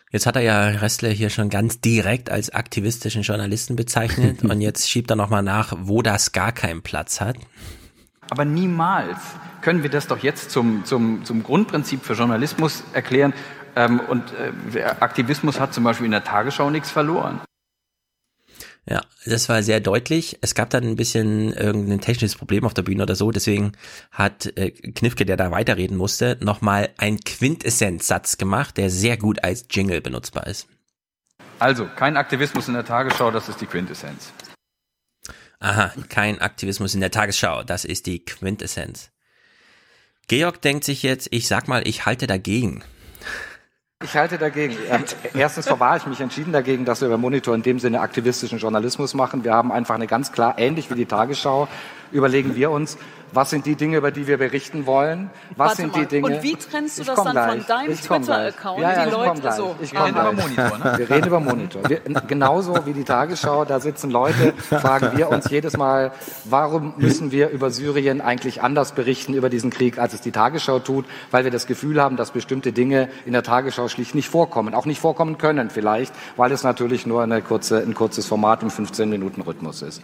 Jetzt 0.09 0.25
hat 0.25 0.37
er 0.37 0.41
ja 0.41 0.67
Ressler 0.69 1.09
hier 1.09 1.29
schon 1.29 1.49
ganz 1.49 1.81
direkt 1.81 2.29
als 2.29 2.49
aktivistischen 2.49 3.23
Journalisten 3.23 3.75
bezeichnet 3.75 4.41
und 4.43 4.61
jetzt 4.61 4.89
schiebt 4.89 5.09
er 5.09 5.17
nochmal 5.17 5.43
nach, 5.43 5.73
wo 5.81 6.01
das 6.01 6.31
gar 6.31 6.53
keinen 6.53 6.81
Platz 6.81 7.19
hat. 7.19 7.35
Aber 8.29 8.45
niemals 8.45 9.17
können 9.61 9.83
wir 9.83 9.89
das 9.89 10.07
doch 10.07 10.19
jetzt 10.19 10.51
zum, 10.51 10.85
zum, 10.85 11.23
zum 11.25 11.43
Grundprinzip 11.43 12.03
für 12.03 12.13
Journalismus 12.13 12.83
erklären. 12.93 13.33
Ähm, 13.75 13.99
und 13.99 14.23
äh, 14.73 14.83
Aktivismus 14.83 15.59
hat 15.59 15.73
zum 15.73 15.83
Beispiel 15.83 16.05
in 16.05 16.11
der 16.11 16.23
Tagesschau 16.23 16.69
nichts 16.69 16.89
verloren. 16.91 17.41
Ja, 18.89 19.01
das 19.25 19.49
war 19.49 19.61
sehr 19.63 19.81
deutlich. 19.81 20.39
Es 20.41 20.55
gab 20.55 20.69
dann 20.69 20.85
ein 20.85 20.95
bisschen 20.95 21.51
irgendein 21.51 21.99
technisches 21.99 22.37
Problem 22.37 22.63
auf 22.63 22.73
der 22.73 22.83
Bühne 22.83 23.03
oder 23.03 23.15
so. 23.15 23.31
Deswegen 23.31 23.73
hat 24.11 24.45
äh, 24.57 24.71
Knifke, 24.71 25.25
der 25.25 25.35
da 25.35 25.51
weiterreden 25.51 25.97
musste, 25.97 26.37
nochmal 26.39 26.89
einen 26.97 27.19
Quintessenzsatz 27.19 28.37
gemacht, 28.37 28.77
der 28.77 28.89
sehr 28.89 29.17
gut 29.17 29.43
als 29.43 29.65
Jingle 29.69 29.99
benutzbar 29.99 30.47
ist. 30.47 30.69
Also, 31.59 31.87
kein 31.95 32.15
Aktivismus 32.15 32.67
in 32.69 32.75
der 32.75 32.85
Tagesschau, 32.85 33.31
das 33.31 33.49
ist 33.49 33.59
die 33.59 33.65
Quintessenz. 33.65 34.31
Aha, 35.59 35.91
kein 36.09 36.39
Aktivismus 36.39 36.93
in 36.93 37.01
der 37.01 37.11
Tagesschau, 37.11 37.63
das 37.63 37.83
ist 37.83 38.05
die 38.05 38.23
Quintessenz. 38.23 39.09
Georg 40.27 40.61
denkt 40.61 40.83
sich 40.83 41.03
jetzt, 41.03 41.29
ich 41.31 41.47
sag 41.47 41.67
mal, 41.67 41.87
ich 41.87 42.05
halte 42.05 42.27
dagegen. 42.27 42.83
Ich 44.03 44.15
halte 44.15 44.37
dagegen. 44.37 44.77
Erstens 45.33 45.65
verwahre 45.65 45.97
ich 45.97 46.05
mich 46.05 46.19
entschieden 46.19 46.51
dagegen, 46.51 46.85
dass 46.85 47.01
wir 47.01 47.09
beim 47.09 47.21
Monitor 47.21 47.55
in 47.55 47.63
dem 47.63 47.79
Sinne 47.79 48.01
aktivistischen 48.01 48.59
Journalismus 48.59 49.15
machen. 49.15 49.43
Wir 49.43 49.53
haben 49.53 49.71
einfach 49.71 49.95
eine 49.95 50.05
ganz 50.05 50.31
klar, 50.31 50.59
ähnlich 50.59 50.91
wie 50.91 50.95
die 50.95 51.07
Tagesschau, 51.07 51.67
überlegen 52.11 52.55
wir 52.55 52.71
uns, 52.71 52.97
was 53.33 53.49
sind 53.49 53.65
die 53.65 53.75
Dinge, 53.75 53.97
über 53.97 54.11
die 54.11 54.25
wir 54.25 54.37
berichten 54.37 54.85
wollen? 54.85 55.29
Was 55.55 55.57
Warte 55.57 55.75
sind 55.77 55.93
mal. 55.93 55.99
die 56.01 56.05
Dinge? 56.07 56.27
Und 56.27 56.43
wie 56.43 56.55
trennst 56.55 56.99
du 56.99 57.03
das 57.03 57.21
dann 57.21 57.31
gleich. 57.33 57.57
von 57.57 57.65
deinem 57.67 57.91
Ich. 57.91 58.01
Twitter-Account? 58.01 58.79
Ja, 58.81 58.91
ja, 58.91 59.01
die 59.03 59.07
ich 59.09 59.13
Leute 59.13 59.41
gleich. 59.41 59.53
so. 59.55 59.75
Ich 59.81 59.93
Wir 59.93 59.99
reden 60.05 60.17
über. 60.17 60.31
Monitor, 60.31 60.77
ne? 60.77 60.93
Wir 60.97 61.09
reden 61.09 61.27
über 61.27 61.39
Monitor. 61.39 61.89
Wir, 61.89 61.99
genauso 62.27 62.85
wie 62.85 62.93
die 62.93 63.03
Tagesschau, 63.03 63.65
da 63.65 63.79
sitzen 63.79 64.11
Leute, 64.11 64.53
fragen 64.57 65.17
wir 65.17 65.29
uns 65.29 65.49
jedes 65.49 65.75
Mal, 65.77 66.11
warum 66.45 66.93
müssen 66.97 67.31
wir 67.31 67.49
über 67.49 67.69
Syrien 67.69 68.21
eigentlich 68.21 68.61
anders 68.61 68.93
berichten 68.93 69.33
über 69.33 69.49
diesen 69.49 69.71
Krieg, 69.71 69.99
als 69.99 70.13
es 70.13 70.21
die 70.21 70.31
Tagesschau 70.31 70.79
tut, 70.79 71.05
weil 71.31 71.43
wir 71.43 71.51
das 71.51 71.67
Gefühl 71.67 72.01
haben, 72.01 72.15
dass 72.15 72.31
bestimmte 72.31 72.71
Dinge 72.71 73.09
in 73.25 73.33
der 73.33 73.43
Tagesschau 73.43 73.89
schlicht 73.89 74.15
nicht 74.15 74.29
vorkommen, 74.29 74.73
auch 74.73 74.85
nicht 74.85 75.01
vorkommen 75.01 75.37
können 75.37 75.69
vielleicht, 75.69 76.13
weil 76.37 76.51
es 76.51 76.63
natürlich 76.63 77.05
nur 77.05 77.23
eine 77.23 77.41
kurze, 77.41 77.79
ein 77.79 77.93
kurzes 77.93 78.25
Format 78.25 78.63
im 78.63 78.69
15 78.69 79.09
Minuten 79.09 79.41
Rhythmus 79.41 79.81
ist. 79.81 80.01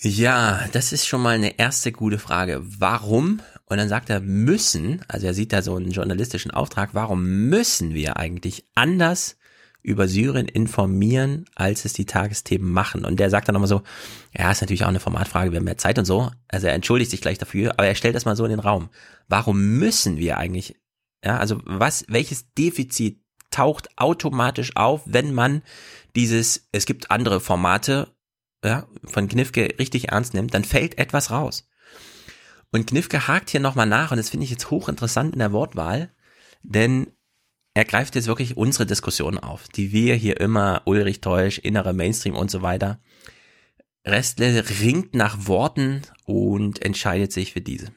Ja, 0.00 0.64
das 0.70 0.92
ist 0.92 1.06
schon 1.08 1.22
mal 1.22 1.34
eine 1.34 1.58
erste 1.58 1.90
gute 1.90 2.20
Frage. 2.20 2.60
Warum? 2.62 3.40
Und 3.64 3.78
dann 3.78 3.88
sagt 3.88 4.10
er 4.10 4.20
müssen, 4.20 5.04
also 5.08 5.26
er 5.26 5.34
sieht 5.34 5.52
da 5.52 5.60
so 5.60 5.74
einen 5.74 5.90
journalistischen 5.90 6.52
Auftrag, 6.52 6.90
warum 6.92 7.48
müssen 7.48 7.94
wir 7.94 8.16
eigentlich 8.16 8.64
anders 8.76 9.36
über 9.82 10.06
Syrien 10.06 10.46
informieren, 10.46 11.46
als 11.56 11.84
es 11.84 11.94
die 11.94 12.06
Tagesthemen 12.06 12.70
machen? 12.70 13.04
Und 13.04 13.18
der 13.18 13.28
sagt 13.28 13.48
dann 13.48 13.54
nochmal 13.54 13.68
so, 13.68 13.82
ja, 14.36 14.52
ist 14.52 14.60
natürlich 14.60 14.84
auch 14.84 14.88
eine 14.88 15.00
Formatfrage, 15.00 15.50
wir 15.50 15.58
haben 15.58 15.64
mehr 15.64 15.78
Zeit 15.78 15.98
und 15.98 16.04
so. 16.04 16.30
Also 16.46 16.68
er 16.68 16.74
entschuldigt 16.74 17.10
sich 17.10 17.20
gleich 17.20 17.38
dafür, 17.38 17.72
aber 17.72 17.88
er 17.88 17.96
stellt 17.96 18.14
das 18.14 18.24
mal 18.24 18.36
so 18.36 18.44
in 18.44 18.50
den 18.50 18.60
Raum. 18.60 18.90
Warum 19.26 19.78
müssen 19.78 20.16
wir 20.16 20.38
eigentlich, 20.38 20.76
ja, 21.24 21.38
also 21.38 21.60
was, 21.64 22.04
welches 22.08 22.52
Defizit 22.54 23.18
taucht 23.50 23.88
automatisch 23.96 24.76
auf, 24.76 25.02
wenn 25.06 25.34
man 25.34 25.62
dieses, 26.14 26.68
es 26.70 26.86
gibt 26.86 27.10
andere 27.10 27.40
Formate, 27.40 28.14
ja, 28.64 28.86
von 29.04 29.28
Knifke 29.28 29.74
richtig 29.78 30.08
ernst 30.08 30.34
nimmt, 30.34 30.54
dann 30.54 30.64
fällt 30.64 30.98
etwas 30.98 31.30
raus. 31.30 31.68
Und 32.70 32.86
Knifke 32.86 33.28
hakt 33.28 33.50
hier 33.50 33.60
nochmal 33.60 33.86
nach 33.86 34.10
und 34.10 34.18
das 34.18 34.30
finde 34.30 34.44
ich 34.44 34.50
jetzt 34.50 34.70
hochinteressant 34.70 35.32
in 35.32 35.38
der 35.38 35.52
Wortwahl, 35.52 36.12
denn 36.62 37.12
er 37.74 37.84
greift 37.84 38.16
jetzt 38.16 38.26
wirklich 38.26 38.56
unsere 38.56 38.86
Diskussion 38.86 39.38
auf, 39.38 39.68
die 39.68 39.92
wir 39.92 40.14
hier 40.16 40.40
immer, 40.40 40.82
Ulrich 40.84 41.20
Teusch, 41.20 41.58
innerer 41.58 41.92
Mainstream 41.92 42.34
und 42.34 42.50
so 42.50 42.60
weiter. 42.60 43.00
Restle 44.04 44.64
ringt 44.80 45.14
nach 45.14 45.46
Worten 45.46 46.02
und 46.24 46.82
entscheidet 46.82 47.32
sich 47.32 47.52
für 47.52 47.60
diese. 47.60 47.92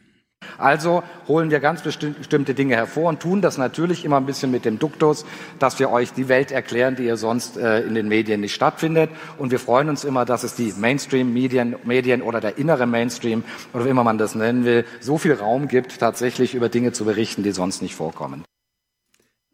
Also 0.62 1.04
holen 1.28 1.50
wir 1.50 1.60
ganz 1.60 1.82
bestimmte 1.82 2.54
Dinge 2.54 2.76
hervor 2.76 3.10
und 3.10 3.20
tun 3.20 3.42
das 3.42 3.58
natürlich 3.58 4.06
immer 4.06 4.18
ein 4.18 4.26
bisschen 4.26 4.52
mit 4.52 4.64
dem 4.64 4.78
Duktus, 4.78 5.26
dass 5.58 5.80
wir 5.80 5.90
euch 5.90 6.14
die 6.14 6.28
Welt 6.28 6.52
erklären, 6.52 6.96
die 6.96 7.06
ihr 7.06 7.18
sonst 7.18 7.58
äh, 7.58 7.82
in 7.82 7.96
den 7.96 8.08
Medien 8.08 8.42
nicht 8.42 8.54
stattfindet. 8.54 9.10
Und 9.40 9.52
wir 9.52 9.60
freuen 9.60 9.90
uns 9.90 10.04
immer, 10.04 10.24
dass 10.24 10.44
es 10.44 10.56
die 10.56 10.74
Mainstream-Medien 10.78 11.76
Medien 11.84 12.22
oder 12.22 12.40
der 12.40 12.58
innere 12.60 12.86
Mainstream 12.86 13.44
oder 13.74 13.86
wie 13.86 13.90
immer 13.90 14.04
man 14.04 14.20
das 14.20 14.36
nennen 14.36 14.64
will, 14.64 14.86
so 15.00 15.18
viel 15.18 15.34
Raum 15.34 15.68
gibt, 15.68 16.00
tatsächlich 16.00 16.54
über 16.54 16.70
Dinge 16.70 16.92
zu 16.92 17.06
berichten, 17.06 17.42
die 17.42 17.52
sonst 17.52 17.82
nicht 17.82 17.96
vorkommen. 17.96 18.44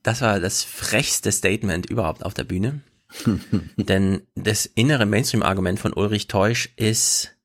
Das 0.04 0.22
war 0.22 0.40
das 0.40 0.64
frechste 0.64 1.32
Statement 1.32 1.90
überhaupt 1.90 2.26
auf 2.26 2.34
der 2.34 2.44
Bühne. 2.44 2.82
Denn 3.78 4.22
das 4.36 4.66
innere 4.66 5.06
Mainstream-Argument 5.06 5.80
von 5.80 5.94
Ulrich 5.94 6.28
Teusch 6.28 6.70
ist, 6.76 7.38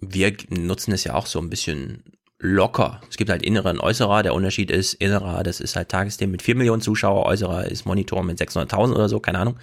wir 0.00 0.36
nutzen 0.50 0.92
es 0.92 1.04
ja 1.04 1.14
auch 1.14 1.26
so 1.26 1.38
ein 1.38 1.50
bisschen 1.50 2.02
locker. 2.38 3.00
Es 3.08 3.16
gibt 3.16 3.30
halt 3.30 3.42
innerer 3.42 3.70
und 3.70 3.80
äußerer. 3.80 4.22
Der 4.22 4.34
Unterschied 4.34 4.70
ist, 4.70 4.94
innerer, 4.94 5.42
das 5.42 5.60
ist 5.60 5.76
halt 5.76 5.88
Tagesthemen 5.88 6.32
mit 6.32 6.42
4 6.42 6.56
Millionen 6.56 6.82
Zuschauer, 6.82 7.26
äußerer 7.26 7.66
ist 7.66 7.86
Monitor 7.86 8.22
mit 8.22 8.40
600.000 8.40 8.94
oder 8.94 9.08
so, 9.08 9.20
keine 9.20 9.38
Ahnung. 9.38 9.58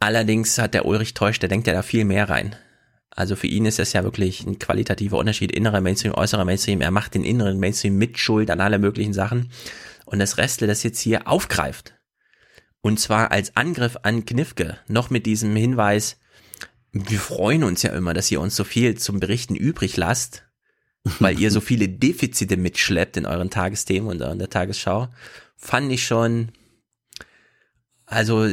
Allerdings 0.00 0.58
hat 0.58 0.74
der 0.74 0.86
Ulrich 0.86 1.14
Teusch, 1.14 1.38
der 1.38 1.48
denkt 1.48 1.66
ja 1.66 1.72
da 1.72 1.82
viel 1.82 2.04
mehr 2.04 2.28
rein. 2.28 2.56
Also 3.10 3.34
für 3.34 3.46
ihn 3.46 3.64
ist 3.64 3.78
das 3.78 3.94
ja 3.94 4.04
wirklich 4.04 4.44
ein 4.44 4.58
qualitativer 4.58 5.16
Unterschied, 5.16 5.52
innerer 5.52 5.80
Mainstream, 5.80 6.12
äußerer 6.12 6.44
Mainstream. 6.44 6.82
Er 6.82 6.90
macht 6.90 7.14
den 7.14 7.24
inneren 7.24 7.58
Mainstream 7.58 7.96
mit 7.96 8.18
Schuld 8.18 8.50
an 8.50 8.60
alle 8.60 8.78
möglichen 8.78 9.14
Sachen. 9.14 9.50
Und 10.04 10.18
das 10.18 10.36
Restle, 10.36 10.66
das 10.66 10.82
jetzt 10.82 11.00
hier 11.00 11.26
aufgreift. 11.26 11.94
Und 12.82 13.00
zwar 13.00 13.32
als 13.32 13.56
Angriff 13.56 13.96
an 14.02 14.26
Knifke, 14.26 14.78
noch 14.86 15.08
mit 15.08 15.24
diesem 15.26 15.56
Hinweis, 15.56 16.18
wir 16.92 17.18
freuen 17.18 17.64
uns 17.64 17.82
ja 17.82 17.92
immer, 17.92 18.14
dass 18.14 18.30
ihr 18.30 18.40
uns 18.40 18.54
so 18.54 18.64
viel 18.64 18.96
zum 18.96 19.18
Berichten 19.18 19.54
übrig 19.54 19.96
lasst 19.96 20.45
weil 21.20 21.38
ihr 21.38 21.50
so 21.50 21.60
viele 21.60 21.88
Defizite 21.88 22.56
mitschleppt 22.56 23.16
in 23.16 23.26
euren 23.26 23.50
Tagesthemen 23.50 24.08
und 24.08 24.20
in 24.20 24.38
der 24.38 24.50
Tagesschau, 24.50 25.08
fand 25.56 25.92
ich 25.92 26.04
schon, 26.04 26.52
also 28.04 28.48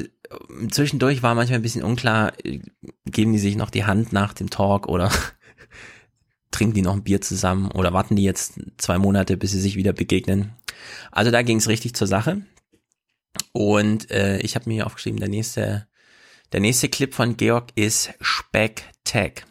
zwischendurch 0.69 1.23
war 1.23 1.35
manchmal 1.35 1.59
ein 1.59 1.63
bisschen 1.63 1.83
unklar, 1.83 2.33
geben 3.05 3.33
die 3.33 3.39
sich 3.39 3.55
noch 3.55 3.69
die 3.69 3.85
Hand 3.85 4.13
nach 4.13 4.33
dem 4.33 4.49
Talk 4.49 4.87
oder 4.87 5.11
trinken 6.51 6.75
die 6.75 6.81
noch 6.81 6.93
ein 6.93 7.03
Bier 7.03 7.21
zusammen 7.21 7.71
oder 7.71 7.93
warten 7.93 8.15
die 8.15 8.23
jetzt 8.23 8.59
zwei 8.77 8.97
Monate, 8.97 9.37
bis 9.37 9.51
sie 9.51 9.59
sich 9.59 9.75
wieder 9.75 9.93
begegnen. 9.93 10.53
Also 11.11 11.31
da 11.31 11.41
ging 11.41 11.57
es 11.57 11.67
richtig 11.67 11.95
zur 11.95 12.07
Sache. 12.07 12.41
Und 13.51 14.11
äh, 14.11 14.39
ich 14.39 14.55
habe 14.55 14.69
mir 14.69 14.85
aufgeschrieben, 14.85 15.19
der 15.19 15.29
nächste, 15.29 15.87
der 16.51 16.59
nächste 16.59 16.89
Clip 16.89 17.13
von 17.13 17.37
Georg 17.37 17.69
ist 17.75 18.13
Speck 18.21 18.83
Tag. 19.03 19.45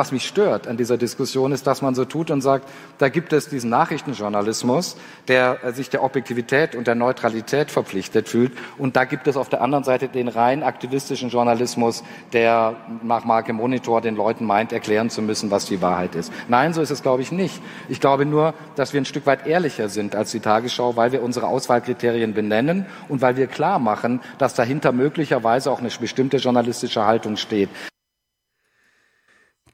Was 0.00 0.12
mich 0.12 0.26
stört 0.26 0.66
an 0.66 0.78
dieser 0.78 0.96
Diskussion 0.96 1.52
ist, 1.52 1.66
dass 1.66 1.82
man 1.82 1.94
so 1.94 2.06
tut 2.06 2.30
und 2.30 2.40
sagt, 2.40 2.66
da 2.96 3.10
gibt 3.10 3.34
es 3.34 3.50
diesen 3.50 3.68
Nachrichtenjournalismus, 3.68 4.96
der 5.28 5.62
äh, 5.62 5.74
sich 5.74 5.90
der 5.90 6.02
Objektivität 6.02 6.74
und 6.74 6.86
der 6.86 6.94
Neutralität 6.94 7.70
verpflichtet 7.70 8.26
fühlt. 8.26 8.52
Und 8.78 8.96
da 8.96 9.04
gibt 9.04 9.26
es 9.26 9.36
auf 9.36 9.50
der 9.50 9.60
anderen 9.60 9.84
Seite 9.84 10.08
den 10.08 10.28
rein 10.28 10.62
aktivistischen 10.62 11.28
Journalismus, 11.28 12.02
der 12.32 12.76
nach 13.02 13.26
Marke 13.26 13.52
Monitor 13.52 14.00
den 14.00 14.16
Leuten 14.16 14.46
meint, 14.46 14.72
erklären 14.72 15.10
zu 15.10 15.20
müssen, 15.20 15.50
was 15.50 15.66
die 15.66 15.82
Wahrheit 15.82 16.14
ist. 16.14 16.32
Nein, 16.48 16.72
so 16.72 16.80
ist 16.80 16.90
es, 16.90 17.02
glaube 17.02 17.20
ich, 17.20 17.30
nicht. 17.30 17.60
Ich 17.90 18.00
glaube 18.00 18.24
nur, 18.24 18.54
dass 18.76 18.94
wir 18.94 19.02
ein 19.02 19.04
Stück 19.04 19.26
weit 19.26 19.46
ehrlicher 19.46 19.90
sind 19.90 20.16
als 20.16 20.30
die 20.30 20.40
Tagesschau, 20.40 20.96
weil 20.96 21.12
wir 21.12 21.22
unsere 21.22 21.46
Auswahlkriterien 21.46 22.32
benennen 22.32 22.86
und 23.10 23.20
weil 23.20 23.36
wir 23.36 23.48
klar 23.48 23.78
machen, 23.78 24.22
dass 24.38 24.54
dahinter 24.54 24.92
möglicherweise 24.92 25.70
auch 25.70 25.80
eine 25.80 25.90
bestimmte 25.90 26.38
journalistische 26.38 27.04
Haltung 27.04 27.36
steht. 27.36 27.68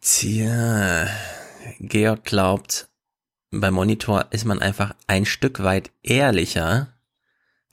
Tja, 0.08 1.08
Georg 1.80 2.22
glaubt, 2.22 2.88
beim 3.50 3.74
Monitor 3.74 4.26
ist 4.30 4.44
man 4.44 4.60
einfach 4.60 4.94
ein 5.08 5.26
Stück 5.26 5.64
weit 5.64 5.90
ehrlicher, 6.04 6.94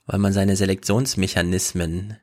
weil 0.04 0.18
man 0.18 0.32
seine 0.32 0.56
Selektionsmechanismen 0.56 2.16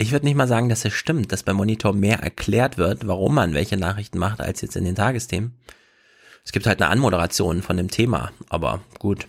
ich 0.00 0.12
würde 0.12 0.26
nicht 0.26 0.36
mal 0.36 0.46
sagen, 0.46 0.68
dass 0.68 0.84
es 0.84 0.92
stimmt, 0.92 1.32
dass 1.32 1.42
beim 1.42 1.56
Monitor 1.56 1.92
mehr 1.92 2.20
erklärt 2.20 2.78
wird, 2.78 3.08
warum 3.08 3.34
man 3.34 3.54
welche 3.54 3.76
Nachrichten 3.76 4.18
macht, 4.18 4.40
als 4.40 4.60
jetzt 4.60 4.76
in 4.76 4.84
den 4.84 4.94
Tagesthemen. 4.94 5.58
Es 6.44 6.52
gibt 6.52 6.68
halt 6.68 6.80
eine 6.80 6.88
Anmoderation 6.88 7.62
von 7.62 7.76
dem 7.76 7.90
Thema, 7.90 8.30
aber 8.48 8.82
gut. 9.00 9.26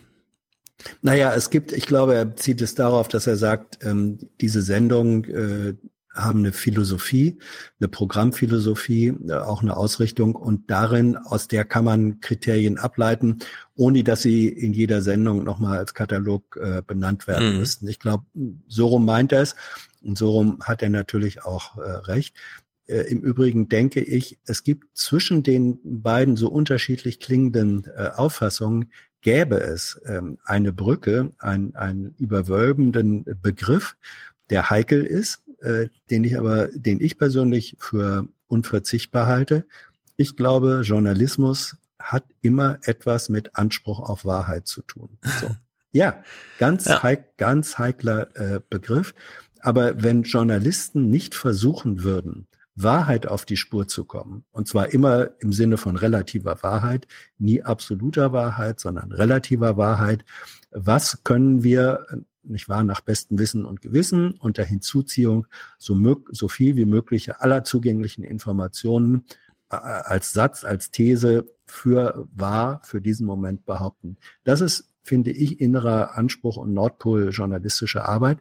Naja, 1.01 1.33
es 1.33 1.49
gibt, 1.49 1.71
ich 1.71 1.87
glaube, 1.87 2.13
er 2.13 2.35
zieht 2.35 2.61
es 2.61 2.75
darauf, 2.75 3.07
dass 3.07 3.25
er 3.25 3.37
sagt, 3.37 3.79
ähm, 3.83 4.19
diese 4.39 4.61
Sendung 4.61 5.25
äh, 5.25 5.73
haben 6.23 6.39
eine 6.39 6.51
Philosophie, 6.51 7.37
eine 7.79 7.87
Programmphilosophie, 7.87 9.13
äh, 9.27 9.33
auch 9.33 9.61
eine 9.61 9.77
Ausrichtung 9.77 10.35
und 10.35 10.69
darin, 10.69 11.17
aus 11.17 11.47
der 11.47 11.65
kann 11.65 11.85
man 11.85 12.19
Kriterien 12.19 12.77
ableiten, 12.77 13.39
ohne 13.75 14.03
dass 14.03 14.21
sie 14.21 14.47
in 14.47 14.73
jeder 14.73 15.01
Sendung 15.01 15.43
nochmal 15.43 15.77
als 15.77 15.93
Katalog 15.93 16.57
äh, 16.61 16.81
benannt 16.85 17.27
werden 17.27 17.53
mhm. 17.53 17.59
müssten. 17.59 17.87
Ich 17.87 17.99
glaube, 17.99 18.25
so 18.67 18.87
rum 18.87 19.05
meint 19.05 19.31
er 19.31 19.41
es 19.41 19.55
und 20.01 20.17
so 20.17 20.31
rum 20.31 20.59
hat 20.61 20.81
er 20.81 20.89
natürlich 20.89 21.43
auch 21.43 21.77
äh, 21.77 21.81
recht. 21.81 22.35
Äh, 22.87 23.01
Im 23.11 23.21
Übrigen 23.21 23.69
denke 23.69 24.01
ich, 24.01 24.39
es 24.45 24.63
gibt 24.63 24.97
zwischen 24.97 25.43
den 25.43 25.79
beiden 25.83 26.35
so 26.35 26.49
unterschiedlich 26.49 27.19
klingenden 27.19 27.85
äh, 27.95 28.09
Auffassungen 28.15 28.91
gäbe 29.21 29.59
es 29.59 29.99
ähm, 30.05 30.37
eine 30.45 30.73
Brücke, 30.73 31.33
ein, 31.39 31.75
einen 31.75 32.15
überwölbenden 32.17 33.25
Begriff, 33.41 33.95
der 34.49 34.69
heikel 34.69 35.03
ist, 35.03 35.43
äh, 35.61 35.87
den 36.09 36.23
ich 36.23 36.37
aber, 36.37 36.67
den 36.67 37.01
ich 37.01 37.17
persönlich 37.17 37.75
für 37.79 38.27
unverzichtbar 38.47 39.27
halte. 39.27 39.65
Ich 40.17 40.35
glaube, 40.35 40.81
Journalismus 40.83 41.77
hat 41.99 42.25
immer 42.41 42.79
etwas 42.83 43.29
mit 43.29 43.55
Anspruch 43.55 43.99
auf 43.99 44.25
Wahrheit 44.25 44.67
zu 44.67 44.81
tun. 44.81 45.17
So. 45.39 45.55
Ja, 45.91 46.23
ganz, 46.59 46.85
ja. 46.85 47.01
Heik, 47.01 47.35
ganz 47.37 47.79
heikler 47.79 48.35
äh, 48.35 48.59
Begriff. 48.69 49.15
Aber 49.59 50.03
wenn 50.03 50.21
Journalisten 50.21 51.09
nicht 51.09 51.33
versuchen 51.33 52.03
würden, 52.03 52.47
Wahrheit 52.75 53.27
auf 53.27 53.43
die 53.43 53.57
Spur 53.57 53.87
zu 53.87 54.05
kommen, 54.05 54.45
und 54.51 54.67
zwar 54.67 54.93
immer 54.93 55.31
im 55.39 55.51
Sinne 55.51 55.77
von 55.77 55.95
relativer 55.95 56.61
Wahrheit, 56.61 57.07
nie 57.39 57.63
absoluter 57.63 58.31
Wahrheit, 58.31 58.79
sondern 58.79 59.11
relativer 59.11 59.77
Wahrheit, 59.77 60.23
was 60.71 61.23
können 61.23 61.63
wir 61.63 62.05
nicht 62.49 62.69
wahr, 62.69 62.83
nach 62.83 63.01
bestem 63.01 63.39
Wissen 63.39 63.65
und 63.65 63.81
Gewissen 63.81 64.31
unter 64.33 64.63
Hinzuziehung 64.63 65.47
so, 65.77 65.95
so 66.31 66.47
viel 66.47 66.75
wie 66.75 66.85
möglich 66.85 67.35
aller 67.35 67.63
zugänglichen 67.63 68.23
Informationen 68.23 69.25
äh, 69.71 69.75
als 69.75 70.33
Satz, 70.33 70.63
als 70.63 70.91
These 70.91 71.45
für 71.65 72.27
wahr 72.33 72.81
für 72.83 73.01
diesen 73.01 73.25
Moment 73.25 73.65
behaupten. 73.65 74.17
Das 74.43 74.61
ist, 74.61 74.89
finde 75.03 75.31
ich, 75.31 75.61
innerer 75.61 76.17
Anspruch 76.17 76.57
und 76.57 76.73
Nordpol 76.73 77.29
journalistischer 77.29 78.07
Arbeit. 78.07 78.39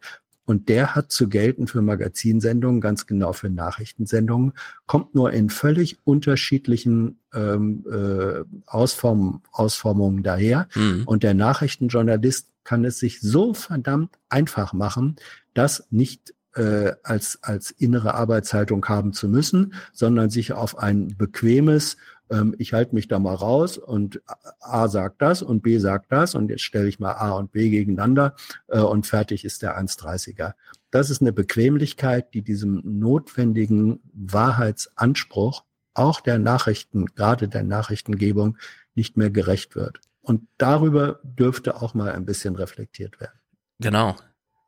Und 0.48 0.70
der 0.70 0.94
hat 0.94 1.12
zu 1.12 1.28
gelten 1.28 1.66
für 1.66 1.82
Magazinsendungen, 1.82 2.80
ganz 2.80 3.06
genau 3.06 3.34
für 3.34 3.50
Nachrichtensendungen, 3.50 4.54
kommt 4.86 5.14
nur 5.14 5.30
in 5.30 5.50
völlig 5.50 5.98
unterschiedlichen 6.04 7.18
ähm, 7.34 7.84
äh, 7.86 8.44
Ausform 8.64 9.42
Ausformungen 9.52 10.22
daher. 10.22 10.66
Mhm. 10.74 11.02
Und 11.04 11.22
der 11.22 11.34
Nachrichtenjournalist 11.34 12.48
kann 12.68 12.84
es 12.84 12.98
sich 12.98 13.22
so 13.22 13.54
verdammt 13.54 14.18
einfach 14.28 14.74
machen, 14.74 15.16
das 15.54 15.86
nicht 15.88 16.34
äh, 16.54 16.92
als, 17.02 17.38
als 17.40 17.70
innere 17.70 18.12
Arbeitshaltung 18.12 18.84
haben 18.86 19.14
zu 19.14 19.26
müssen, 19.26 19.72
sondern 19.94 20.28
sich 20.28 20.52
auf 20.52 20.76
ein 20.76 21.16
bequemes, 21.16 21.96
ähm, 22.28 22.54
ich 22.58 22.74
halte 22.74 22.94
mich 22.94 23.08
da 23.08 23.18
mal 23.18 23.32
raus 23.32 23.78
und 23.78 24.20
A 24.60 24.88
sagt 24.88 25.22
das 25.22 25.40
und 25.40 25.62
B 25.62 25.78
sagt 25.78 26.12
das 26.12 26.34
und 26.34 26.50
jetzt 26.50 26.60
stelle 26.60 26.88
ich 26.88 27.00
mal 27.00 27.12
A 27.12 27.30
und 27.30 27.52
B 27.52 27.70
gegeneinander 27.70 28.36
äh, 28.66 28.80
und 28.80 29.06
fertig 29.06 29.46
ist 29.46 29.62
der 29.62 29.80
1,30er. 29.80 30.52
Das 30.90 31.08
ist 31.08 31.22
eine 31.22 31.32
Bequemlichkeit, 31.32 32.34
die 32.34 32.42
diesem 32.42 32.82
notwendigen 32.84 34.00
Wahrheitsanspruch 34.12 35.64
auch 35.94 36.20
der 36.20 36.38
Nachrichten, 36.38 37.06
gerade 37.06 37.48
der 37.48 37.62
Nachrichtengebung, 37.62 38.58
nicht 38.94 39.16
mehr 39.16 39.30
gerecht 39.30 39.74
wird. 39.74 40.02
Und 40.28 40.46
darüber 40.58 41.20
dürfte 41.22 41.80
auch 41.80 41.94
mal 41.94 42.12
ein 42.12 42.26
bisschen 42.26 42.54
reflektiert 42.54 43.18
werden. 43.18 43.40
Genau. 43.80 44.14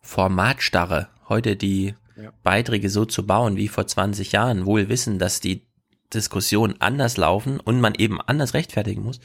Formatstarre. 0.00 1.08
Heute 1.28 1.54
die 1.54 1.94
ja. 2.16 2.32
Beiträge 2.42 2.88
so 2.88 3.04
zu 3.04 3.26
bauen 3.26 3.56
wie 3.58 3.68
vor 3.68 3.86
20 3.86 4.32
Jahren, 4.32 4.64
wohl 4.64 4.88
wissen, 4.88 5.18
dass 5.18 5.40
die 5.40 5.66
Diskussionen 6.14 6.76
anders 6.78 7.18
laufen 7.18 7.60
und 7.60 7.78
man 7.78 7.94
eben 7.94 8.22
anders 8.22 8.54
rechtfertigen 8.54 9.02
muss. 9.02 9.20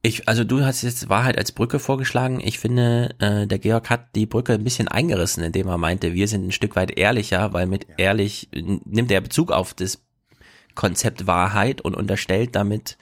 Ich, 0.00 0.28
also 0.28 0.44
du 0.44 0.64
hast 0.64 0.82
jetzt 0.82 1.08
Wahrheit 1.08 1.36
als 1.36 1.50
Brücke 1.50 1.80
vorgeschlagen. 1.80 2.38
Ich 2.40 2.60
finde, 2.60 3.16
äh, 3.18 3.48
der 3.48 3.58
Georg 3.58 3.90
hat 3.90 4.14
die 4.14 4.26
Brücke 4.26 4.52
ein 4.52 4.62
bisschen 4.62 4.86
eingerissen, 4.86 5.42
indem 5.42 5.66
er 5.66 5.76
meinte, 5.76 6.14
wir 6.14 6.28
sind 6.28 6.46
ein 6.46 6.52
Stück 6.52 6.76
weit 6.76 6.96
ehrlicher, 6.96 7.52
weil 7.52 7.66
mit 7.66 7.88
ja. 7.88 7.94
ehrlich 7.96 8.48
nimmt 8.52 9.10
er 9.10 9.20
Bezug 9.20 9.50
auf 9.50 9.74
das 9.74 10.04
Konzept 10.76 11.26
Wahrheit 11.26 11.80
und 11.80 11.96
unterstellt 11.96 12.54
damit 12.54 12.96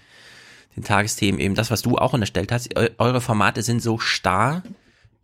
den 0.77 0.85
Tagesthemen 0.85 1.41
eben 1.41 1.55
das, 1.55 1.71
was 1.71 1.83
du 1.83 1.97
auch 1.97 2.13
unterstellt 2.13 2.53
hast. 2.53 2.71
Eure 2.99 3.21
Formate 3.21 3.63
sind 3.63 3.83
so 3.83 3.99
starr, 3.99 4.63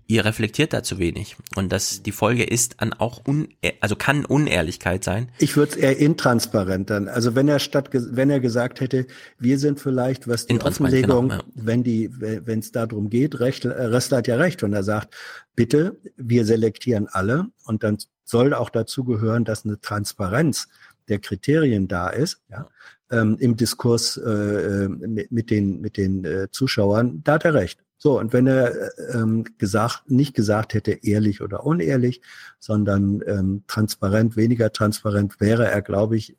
ihr 0.07 0.25
reflektiert 0.25 0.73
da 0.73 0.83
zu 0.83 0.99
wenig. 0.99 1.37
Und 1.55 1.71
das, 1.73 2.03
die 2.03 2.13
Folge 2.13 2.45
ist 2.45 2.77
dann 2.81 2.93
auch, 2.93 3.27
un, 3.27 3.49
also 3.81 3.97
kann 3.97 4.25
Unehrlichkeit 4.25 5.05
sein. 5.05 5.31
Ich 5.39 5.57
würde 5.57 5.73
es 5.73 5.77
eher 5.77 5.97
intransparent 5.99 6.91
dann. 6.91 7.09
Also 7.09 7.35
wenn 7.35 7.49
er 7.49 7.59
statt, 7.59 7.91
wenn 7.93 8.31
er 8.31 8.41
gesagt 8.41 8.81
hätte, 8.81 9.07
wir 9.39 9.59
sind 9.59 9.81
vielleicht, 9.81 10.27
was 10.29 10.47
die 10.47 10.61
Offenlegung, 10.61 11.29
genau, 11.29 11.43
ja. 11.43 11.49
wenn 11.55 11.83
die, 11.83 12.11
wenn 12.19 12.59
es 12.59 12.73
darum 12.73 13.11
geht, 13.11 13.41
Recht, 13.41 13.65
Rest 13.67 14.13
hat 14.13 14.27
ja 14.27 14.37
recht. 14.37 14.63
Und 14.63 14.73
er 14.73 14.83
sagt, 14.83 15.15
bitte, 15.55 15.99
wir 16.17 16.45
selektieren 16.45 17.09
alle. 17.11 17.47
Und 17.65 17.83
dann 17.83 17.99
soll 18.25 18.55
auch 18.55 18.71
dazu 18.71 19.05
gehören, 19.05 19.45
dass 19.45 19.65
eine 19.65 19.81
Transparenz 19.81 20.69
der 21.09 21.19
Kriterien 21.19 21.89
da 21.89 22.09
ist. 22.09 22.41
Ja 22.51 22.69
ähm, 23.13 23.37
im 23.39 23.57
Diskurs 23.57 24.17
äh, 24.17 24.31
äh, 24.31 24.89
mit, 24.89 25.31
mit 25.31 25.51
den, 25.51 25.81
mit 25.81 25.97
den 25.97 26.25
äh, 26.25 26.49
Zuschauern, 26.51 27.23
da 27.23 27.35
hat 27.35 27.45
er 27.45 27.55
recht. 27.55 27.79
So, 27.99 28.19
und 28.19 28.33
wenn 28.33 28.49
er 28.49 28.75
äh, 28.75 29.19
ähm, 29.19 29.45
gesagt, 29.59 30.11
nicht 30.11 30.35
gesagt 30.35 30.75
hätte, 30.75 30.91
ehrlich 30.91 31.41
oder 31.41 31.65
unehrlich, 31.65 32.21
sondern 32.59 33.23
ähm, 33.27 33.63
transparent, 33.69 34.37
weniger 34.37 34.73
transparent, 34.73 35.41
wäre 35.41 35.71
er, 35.71 35.83
glaube 35.83 36.17
ich, 36.17 36.37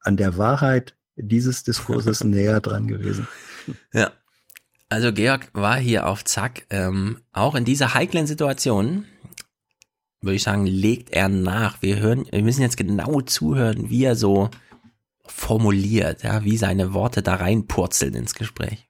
an 0.00 0.16
der 0.16 0.38
Wahrheit 0.38 0.94
dieses 1.16 1.64
Diskurses 1.64 2.22
näher 2.24 2.60
dran 2.60 2.86
gewesen. 2.86 3.26
Ja. 3.92 4.12
Also 4.88 5.12
Georg 5.12 5.48
war 5.54 5.76
hier 5.76 6.06
auf 6.06 6.24
Zack. 6.24 6.66
Ähm, 6.68 7.18
auch 7.32 7.54
in 7.54 7.64
dieser 7.64 7.94
heiklen 7.94 8.26
Situation, 8.26 9.06
würde 10.20 10.36
ich 10.36 10.42
sagen, 10.42 10.66
legt 10.66 11.10
er 11.10 11.28
nach. 11.28 11.80
Wir 11.80 11.98
hören, 11.98 12.26
wir 12.30 12.42
müssen 12.42 12.60
jetzt 12.60 12.76
genau 12.76 13.22
zuhören, 13.22 13.88
wie 13.88 14.04
er 14.04 14.16
so 14.16 14.50
formuliert, 15.26 16.22
ja, 16.22 16.44
wie 16.44 16.56
seine 16.56 16.94
Worte 16.94 17.22
da 17.22 17.36
reinpurzeln 17.36 18.14
ins 18.14 18.34
Gespräch. 18.34 18.88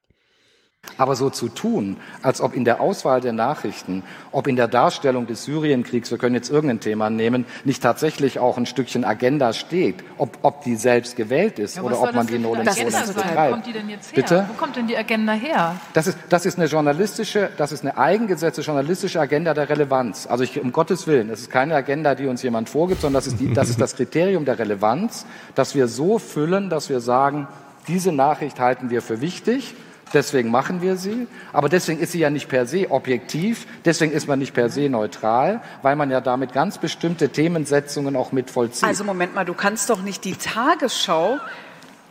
Aber 0.98 1.16
so 1.16 1.30
zu 1.30 1.48
tun, 1.48 1.96
als 2.22 2.40
ob 2.40 2.54
in 2.54 2.64
der 2.64 2.80
Auswahl 2.80 3.20
der 3.20 3.32
Nachrichten, 3.32 4.02
ob 4.30 4.46
in 4.46 4.56
der 4.56 4.68
Darstellung 4.68 5.26
des 5.26 5.44
Syrienkriegs, 5.44 6.10
wir 6.10 6.18
können 6.18 6.34
jetzt 6.34 6.50
irgendein 6.50 6.80
Thema 6.80 7.08
nehmen, 7.08 7.46
nicht 7.64 7.82
tatsächlich 7.82 8.38
auch 8.38 8.58
ein 8.58 8.66
Stückchen 8.66 9.04
Agenda 9.04 9.52
steht, 9.52 9.96
ob, 10.18 10.38
ob 10.42 10.62
die 10.64 10.76
selbst 10.76 11.16
gewählt 11.16 11.58
ist 11.58 11.76
ja, 11.76 11.82
oder 11.82 12.00
ob 12.00 12.14
man 12.14 12.26
die 12.26 12.38
nur 12.38 12.58
in 12.58 12.68
so 12.68 13.14
betreibt. 13.14 13.36
Wo 13.36 13.50
kommt 13.50 13.66
die 13.66 13.72
denn 13.72 13.88
jetzt 13.88 14.12
her? 14.12 14.22
Bitte? 14.22 14.46
Wo 14.48 14.54
kommt 14.54 14.76
denn 14.76 14.86
die 14.86 14.96
Agenda 14.96 15.32
her? 15.32 15.76
Das 15.92 16.06
ist, 16.06 16.18
das 16.28 16.46
ist 16.46 16.58
eine 16.58 16.66
journalistische, 16.66 17.50
das 17.56 17.72
ist 17.72 17.82
eine 17.82 17.96
eigengesetzte 17.96 18.62
journalistische 18.62 19.20
Agenda 19.20 19.54
der 19.54 19.68
Relevanz. 19.68 20.26
Also 20.26 20.44
ich, 20.44 20.60
um 20.60 20.72
Gottes 20.72 21.06
Willen, 21.06 21.28
das 21.28 21.40
ist 21.40 21.50
keine 21.50 21.74
Agenda, 21.74 22.14
die 22.14 22.26
uns 22.26 22.42
jemand 22.42 22.68
vorgibt, 22.68 23.00
sondern 23.00 23.20
das 23.22 23.26
ist, 23.26 23.40
die, 23.40 23.52
das 23.52 23.70
ist 23.70 23.80
das 23.80 23.96
Kriterium 23.96 24.44
der 24.44 24.58
Relevanz, 24.58 25.26
dass 25.54 25.74
wir 25.74 25.88
so 25.88 26.18
füllen, 26.18 26.70
dass 26.70 26.90
wir 26.90 27.00
sagen, 27.00 27.48
diese 27.88 28.12
Nachricht 28.12 28.60
halten 28.60 28.90
wir 28.90 29.02
für 29.02 29.20
wichtig 29.20 29.74
Deswegen 30.12 30.50
machen 30.50 30.82
wir 30.82 30.96
sie. 30.96 31.26
Aber 31.52 31.68
deswegen 31.68 32.00
ist 32.00 32.12
sie 32.12 32.18
ja 32.18 32.30
nicht 32.30 32.48
per 32.48 32.66
se 32.66 32.90
objektiv. 32.90 33.66
Deswegen 33.84 34.12
ist 34.12 34.28
man 34.28 34.38
nicht 34.38 34.54
per 34.54 34.68
se 34.68 34.88
neutral, 34.88 35.62
weil 35.82 35.96
man 35.96 36.10
ja 36.10 36.20
damit 36.20 36.52
ganz 36.52 36.78
bestimmte 36.78 37.30
Themensetzungen 37.30 38.16
auch 38.16 38.32
mit 38.32 38.50
vollzieht. 38.50 38.84
Also 38.84 39.04
Moment 39.04 39.34
mal, 39.34 39.44
du 39.44 39.54
kannst 39.54 39.90
doch 39.90 40.02
nicht 40.02 40.24
die 40.24 40.34
Tagesschau 40.34 41.38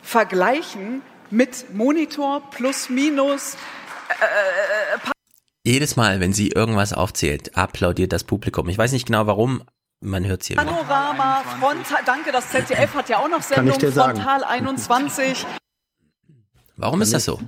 vergleichen 0.01 1.01
mit 1.29 1.73
Monitor 1.73 2.41
plus 2.51 2.89
minus. 2.89 3.55
Äh, 4.09 4.25
äh 4.95 5.11
Jedes 5.63 5.95
Mal, 5.95 6.19
wenn 6.19 6.33
sie 6.33 6.49
irgendwas 6.49 6.91
aufzählt, 6.91 7.55
applaudiert 7.55 8.13
das 8.13 8.23
Publikum. 8.23 8.67
Ich 8.69 8.77
weiß 8.77 8.91
nicht 8.93 9.05
genau 9.05 9.27
warum. 9.27 9.63
Man 10.03 10.25
hört 10.25 10.41
sie 10.41 10.55
Panorama, 10.55 11.43
Frontal, 11.59 11.99
danke, 12.03 12.31
das 12.31 12.49
ZDF 12.49 12.95
hat 12.95 13.07
ja 13.09 13.19
auch 13.19 13.29
noch 13.29 13.43
Sendung, 13.43 13.79
Frontal 13.79 14.43
21. 14.43 15.45
Warum 16.75 17.03
ist 17.03 17.13
das 17.13 17.25
so? 17.25 17.39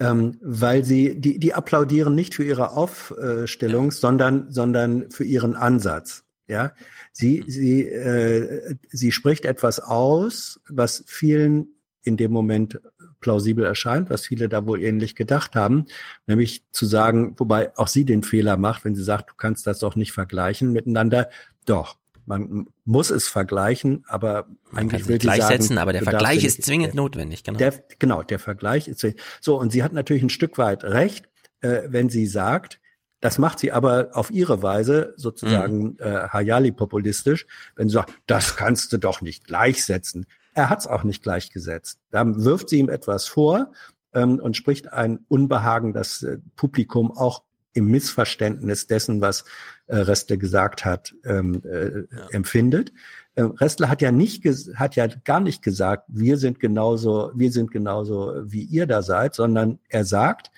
Ähm, 0.00 0.38
weil 0.42 0.84
sie, 0.84 1.20
die, 1.20 1.38
die 1.38 1.54
applaudieren 1.54 2.14
nicht 2.14 2.34
für 2.34 2.44
ihre 2.44 2.72
Aufstellung, 2.72 3.90
sondern, 3.90 4.50
sondern 4.50 5.10
für 5.10 5.24
ihren 5.24 5.54
Ansatz. 5.54 6.24
Ja, 6.46 6.72
sie, 7.12 7.42
sie, 7.46 7.88
äh, 7.88 8.76
sie 8.90 9.12
spricht 9.12 9.46
etwas 9.46 9.80
aus, 9.80 10.60
was 10.68 11.04
vielen 11.06 11.68
in 12.02 12.18
dem 12.18 12.32
Moment 12.32 12.80
plausibel 13.20 13.64
erscheint, 13.64 14.10
was 14.10 14.26
viele 14.26 14.50
da 14.50 14.66
wohl 14.66 14.82
ähnlich 14.82 15.16
gedacht 15.16 15.56
haben, 15.56 15.86
nämlich 16.26 16.62
zu 16.70 16.84
sagen, 16.84 17.34
wobei 17.38 17.74
auch 17.78 17.88
sie 17.88 18.04
den 18.04 18.22
Fehler 18.22 18.58
macht, 18.58 18.84
wenn 18.84 18.94
sie 18.94 19.02
sagt, 19.02 19.30
du 19.30 19.34
kannst 19.34 19.66
das 19.66 19.78
doch 19.78 19.96
nicht 19.96 20.12
vergleichen 20.12 20.72
miteinander. 20.72 21.30
Doch, 21.64 21.96
man 22.26 22.66
muss 22.84 23.10
es 23.10 23.28
vergleichen, 23.28 24.04
aber 24.08 24.46
man 24.70 24.84
eigentlich 24.84 25.08
will 25.08 25.18
gleichsetzen, 25.18 25.68
sagen, 25.68 25.78
aber 25.78 25.92
der 25.92 26.02
Vergleich 26.02 26.44
ist 26.44 26.62
zwingend 26.62 26.94
der, 26.94 26.96
notwendig. 26.96 27.44
Genau. 27.44 27.58
Der, 27.58 27.74
genau, 27.98 28.22
der 28.22 28.38
Vergleich 28.38 28.88
ist 28.88 29.06
so. 29.40 29.58
Und 29.58 29.72
sie 29.72 29.82
hat 29.82 29.92
natürlich 29.92 30.22
ein 30.22 30.30
Stück 30.30 30.58
weit 30.58 30.84
recht, 30.84 31.28
äh, 31.60 31.82
wenn 31.86 32.08
sie 32.08 32.26
sagt, 32.26 32.80
das 33.20 33.38
macht 33.38 33.58
sie 33.58 33.72
aber 33.72 34.10
auf 34.12 34.30
ihre 34.30 34.62
Weise 34.62 35.14
sozusagen 35.16 35.82
mhm. 35.82 35.96
äh, 35.98 36.28
Hayali-populistisch, 36.28 37.46
wenn 37.74 37.88
sie 37.88 37.94
sagt, 37.94 38.12
das 38.26 38.56
kannst 38.56 38.92
du 38.92 38.98
doch 38.98 39.22
nicht 39.22 39.46
gleichsetzen. 39.46 40.26
Er 40.52 40.68
hat 40.68 40.80
es 40.80 40.86
auch 40.86 41.04
nicht 41.04 41.22
gleichgesetzt. 41.22 42.00
Da 42.10 42.24
wirft 42.26 42.68
sie 42.68 42.78
ihm 42.78 42.90
etwas 42.90 43.26
vor 43.26 43.72
ähm, 44.12 44.38
und 44.38 44.56
spricht 44.56 44.92
ein 44.92 45.20
Unbehagen, 45.28 45.92
das 45.92 46.22
äh, 46.22 46.38
Publikum 46.56 47.12
auch 47.12 47.42
im 47.72 47.86
Missverständnis 47.86 48.86
dessen, 48.86 49.20
was 49.20 49.44
äh, 49.86 49.96
Restler 49.96 50.36
gesagt 50.36 50.84
hat, 50.84 51.14
ähm, 51.24 51.62
äh, 51.64 52.00
ja. 52.00 52.28
empfindet. 52.30 52.92
Ähm, 53.36 53.52
Restler 53.52 53.88
hat 53.88 54.02
ja 54.02 54.12
nicht 54.12 54.44
hat 54.76 54.96
ja 54.96 55.06
gar 55.24 55.40
nicht 55.40 55.62
gesagt, 55.62 56.04
wir 56.08 56.36
sind 56.38 56.60
genauso, 56.60 57.32
wir 57.34 57.52
sind 57.52 57.70
genauso 57.70 58.34
wie 58.44 58.62
ihr 58.62 58.86
da 58.86 59.02
seid, 59.02 59.34
sondern 59.34 59.78
er 59.88 60.04
sagt, 60.04 60.50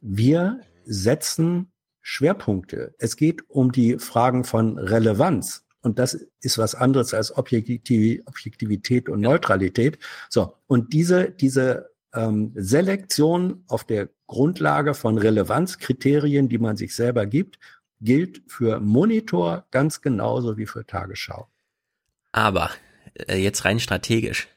wir 0.00 0.60
setzen 0.84 1.70
Schwerpunkte. 2.00 2.94
Es 2.98 3.16
geht 3.16 3.48
um 3.48 3.72
die 3.72 3.98
Fragen 3.98 4.44
von 4.44 4.78
Relevanz. 4.78 5.64
Und 5.82 5.98
das 5.98 6.14
ist 6.40 6.58
was 6.58 6.74
anderes 6.74 7.12
als 7.12 7.36
Objektivität 7.36 9.08
und 9.08 9.20
Neutralität. 9.20 9.98
So. 10.28 10.54
Und 10.66 10.92
diese, 10.92 11.30
diese 11.30 11.90
ähm, 12.14 12.52
Selektion 12.54 13.64
auf 13.68 13.84
der 13.84 14.08
Grundlage 14.26 14.94
von 14.94 15.18
Relevanzkriterien, 15.18 16.48
die 16.48 16.58
man 16.58 16.76
sich 16.76 16.94
selber 16.94 17.26
gibt, 17.26 17.58
gilt 18.02 18.42
für 18.48 18.80
Monitor 18.80 19.66
ganz 19.70 20.00
genauso 20.00 20.56
wie 20.56 20.66
für 20.66 20.86
Tagesschau. 20.86 21.48
Aber 22.32 22.70
äh, 23.28 23.36
jetzt 23.36 23.64
rein 23.64 23.80
strategisch. 23.80 24.48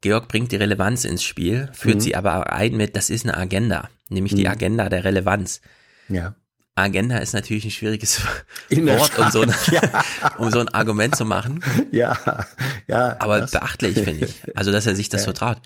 Georg 0.00 0.28
bringt 0.28 0.52
die 0.52 0.56
Relevanz 0.56 1.04
ins 1.04 1.22
Spiel, 1.22 1.68
führt 1.72 1.96
mhm. 1.96 2.00
sie 2.00 2.16
aber 2.16 2.52
ein 2.52 2.76
mit, 2.76 2.96
das 2.96 3.10
ist 3.10 3.26
eine 3.26 3.36
Agenda, 3.36 3.90
nämlich 4.08 4.32
mhm. 4.32 4.36
die 4.38 4.48
Agenda 4.48 4.88
der 4.88 5.04
Relevanz. 5.04 5.60
Ja. 6.08 6.34
Agenda 6.74 7.18
ist 7.18 7.34
natürlich 7.34 7.64
ein 7.64 7.70
schwieriges 7.70 8.24
Wort, 8.70 9.18
um 9.18 9.30
so, 9.30 9.42
ein, 9.42 9.54
ja. 9.70 9.82
um 10.38 10.50
so 10.50 10.60
ein 10.60 10.68
Argument 10.68 11.14
zu 11.16 11.24
machen. 11.24 11.62
Ja, 11.90 12.16
ja. 12.86 13.16
Aber 13.20 13.46
beachtlich, 13.46 13.98
finde 13.98 14.26
ich. 14.26 14.56
Also, 14.56 14.72
dass 14.72 14.86
er 14.86 14.94
sich 14.94 15.08
das 15.10 15.22
ja. 15.22 15.26
so 15.26 15.32
traut. 15.32 15.58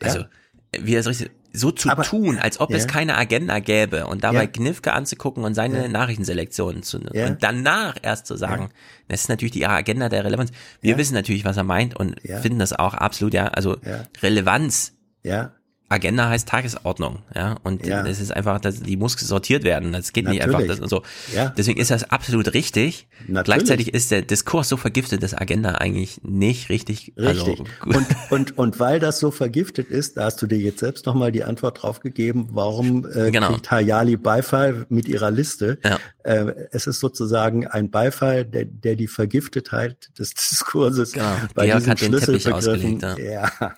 Also, 0.00 0.20
ja. 0.20 0.28
Wie 0.78 0.94
es 0.94 1.06
richtig, 1.06 1.30
so 1.52 1.70
zu 1.70 1.90
Aber, 1.90 2.02
tun, 2.02 2.38
als 2.38 2.60
ob 2.60 2.70
ja. 2.70 2.76
es 2.78 2.86
keine 2.86 3.16
Agenda 3.16 3.58
gäbe 3.58 4.06
und 4.06 4.24
dabei 4.24 4.44
ja. 4.44 4.46
Knifke 4.46 4.92
anzugucken 4.92 5.44
und 5.44 5.54
seine 5.54 5.82
ja. 5.82 5.88
Nachrichtenselektionen 5.88 6.82
zu 6.82 7.00
ja. 7.12 7.26
und 7.26 7.42
danach 7.42 7.96
erst 8.00 8.26
zu 8.26 8.36
sagen, 8.36 8.70
das 9.08 9.22
ist 9.22 9.28
natürlich 9.28 9.52
die 9.52 9.66
Agenda 9.66 10.08
der 10.08 10.24
Relevanz. 10.24 10.50
Wir 10.80 10.96
wissen 10.96 11.14
natürlich, 11.14 11.44
was 11.44 11.58
er 11.58 11.64
meint 11.64 11.94
und 11.94 12.20
finden 12.20 12.58
das 12.58 12.72
auch 12.72 12.94
absolut, 12.94 13.34
ja, 13.34 13.48
also 13.48 13.76
Relevanz 14.22 14.94
ja. 15.22 15.52
Agenda 15.92 16.28
heißt 16.28 16.48
Tagesordnung, 16.48 17.18
ja, 17.34 17.56
und 17.62 17.86
ja. 17.86 18.02
das 18.02 18.20
ist 18.20 18.32
einfach, 18.32 18.60
dass 18.60 18.80
die 18.80 18.96
muss 18.96 19.12
sortiert 19.12 19.62
werden. 19.62 19.92
Das 19.92 20.12
geht 20.12 20.24
Natürlich. 20.24 20.46
nicht 20.46 20.56
einfach 20.56 20.66
das 20.66 20.80
und 20.80 20.88
so. 20.88 21.02
Ja. 21.34 21.52
Deswegen 21.56 21.78
ist 21.78 21.90
das 21.90 22.10
absolut 22.10 22.54
richtig. 22.54 23.06
Natürlich. 23.26 23.44
Gleichzeitig 23.44 23.94
ist 23.94 24.10
der 24.10 24.22
Diskurs 24.22 24.68
so 24.68 24.76
vergiftet, 24.76 25.22
dass 25.22 25.34
Agenda 25.34 25.72
eigentlich 25.72 26.20
nicht 26.22 26.70
richtig. 26.70 27.12
Also 27.16 27.44
richtig. 27.44 27.66
Also, 27.80 27.98
und 27.98 28.06
und 28.30 28.58
und 28.58 28.80
weil 28.80 29.00
das 29.00 29.18
so 29.18 29.30
vergiftet 29.30 29.88
ist, 29.88 30.16
da 30.16 30.24
hast 30.24 30.40
du 30.40 30.46
dir 30.46 30.58
jetzt 30.58 30.80
selbst 30.80 31.06
nochmal 31.06 31.30
die 31.30 31.44
Antwort 31.44 31.82
drauf 31.82 32.00
gegeben, 32.00 32.48
warum 32.52 33.06
äh, 33.14 33.30
genau. 33.30 33.50
kriegt 33.50 33.70
Hayali 33.70 34.16
Beifall 34.16 34.86
mit 34.88 35.08
ihrer 35.08 35.30
Liste. 35.30 35.78
Ja. 35.84 35.98
Äh, 36.22 36.54
es 36.70 36.86
ist 36.86 37.00
sozusagen 37.00 37.66
ein 37.66 37.90
Beifall, 37.90 38.44
der, 38.44 38.64
der 38.64 38.96
die 38.96 39.08
Vergiftetheit 39.08 40.10
des 40.18 40.34
Diskurses 40.34 41.12
genau. 41.12 41.36
bei 41.54 41.66
Georg 41.66 41.78
diesen 41.80 41.90
hat 41.90 42.00
den 42.00 42.12
Teppich 42.12 42.52
ausgelegt. 42.52 43.02
Ja. 43.02 43.50
ja. 43.60 43.74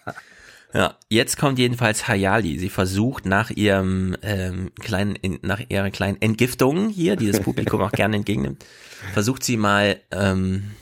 Ja, 0.75 0.99
jetzt 1.09 1.39
kommt 1.39 1.61
jedenfalls 1.61 2.09
Hayali. 2.09 2.59
Sie 2.59 2.69
versucht 2.69 3.27
nach 3.27 3.51
ihrem 3.51 4.17
ähm, 4.23 4.73
kleinen, 4.81 5.17
nach 5.43 5.61
ihrer 5.69 5.91
kleinen 5.91 6.21
Entgiftung 6.21 6.89
hier, 6.89 7.15
die 7.15 7.31
das 7.31 7.41
Publikum 7.41 7.81
auch 7.81 7.93
gerne 7.93 8.17
entgegennimmt, 8.17 8.65
versucht 9.13 9.45
sie 9.45 9.57
mal, 9.57 10.01
ähm, 10.11 10.73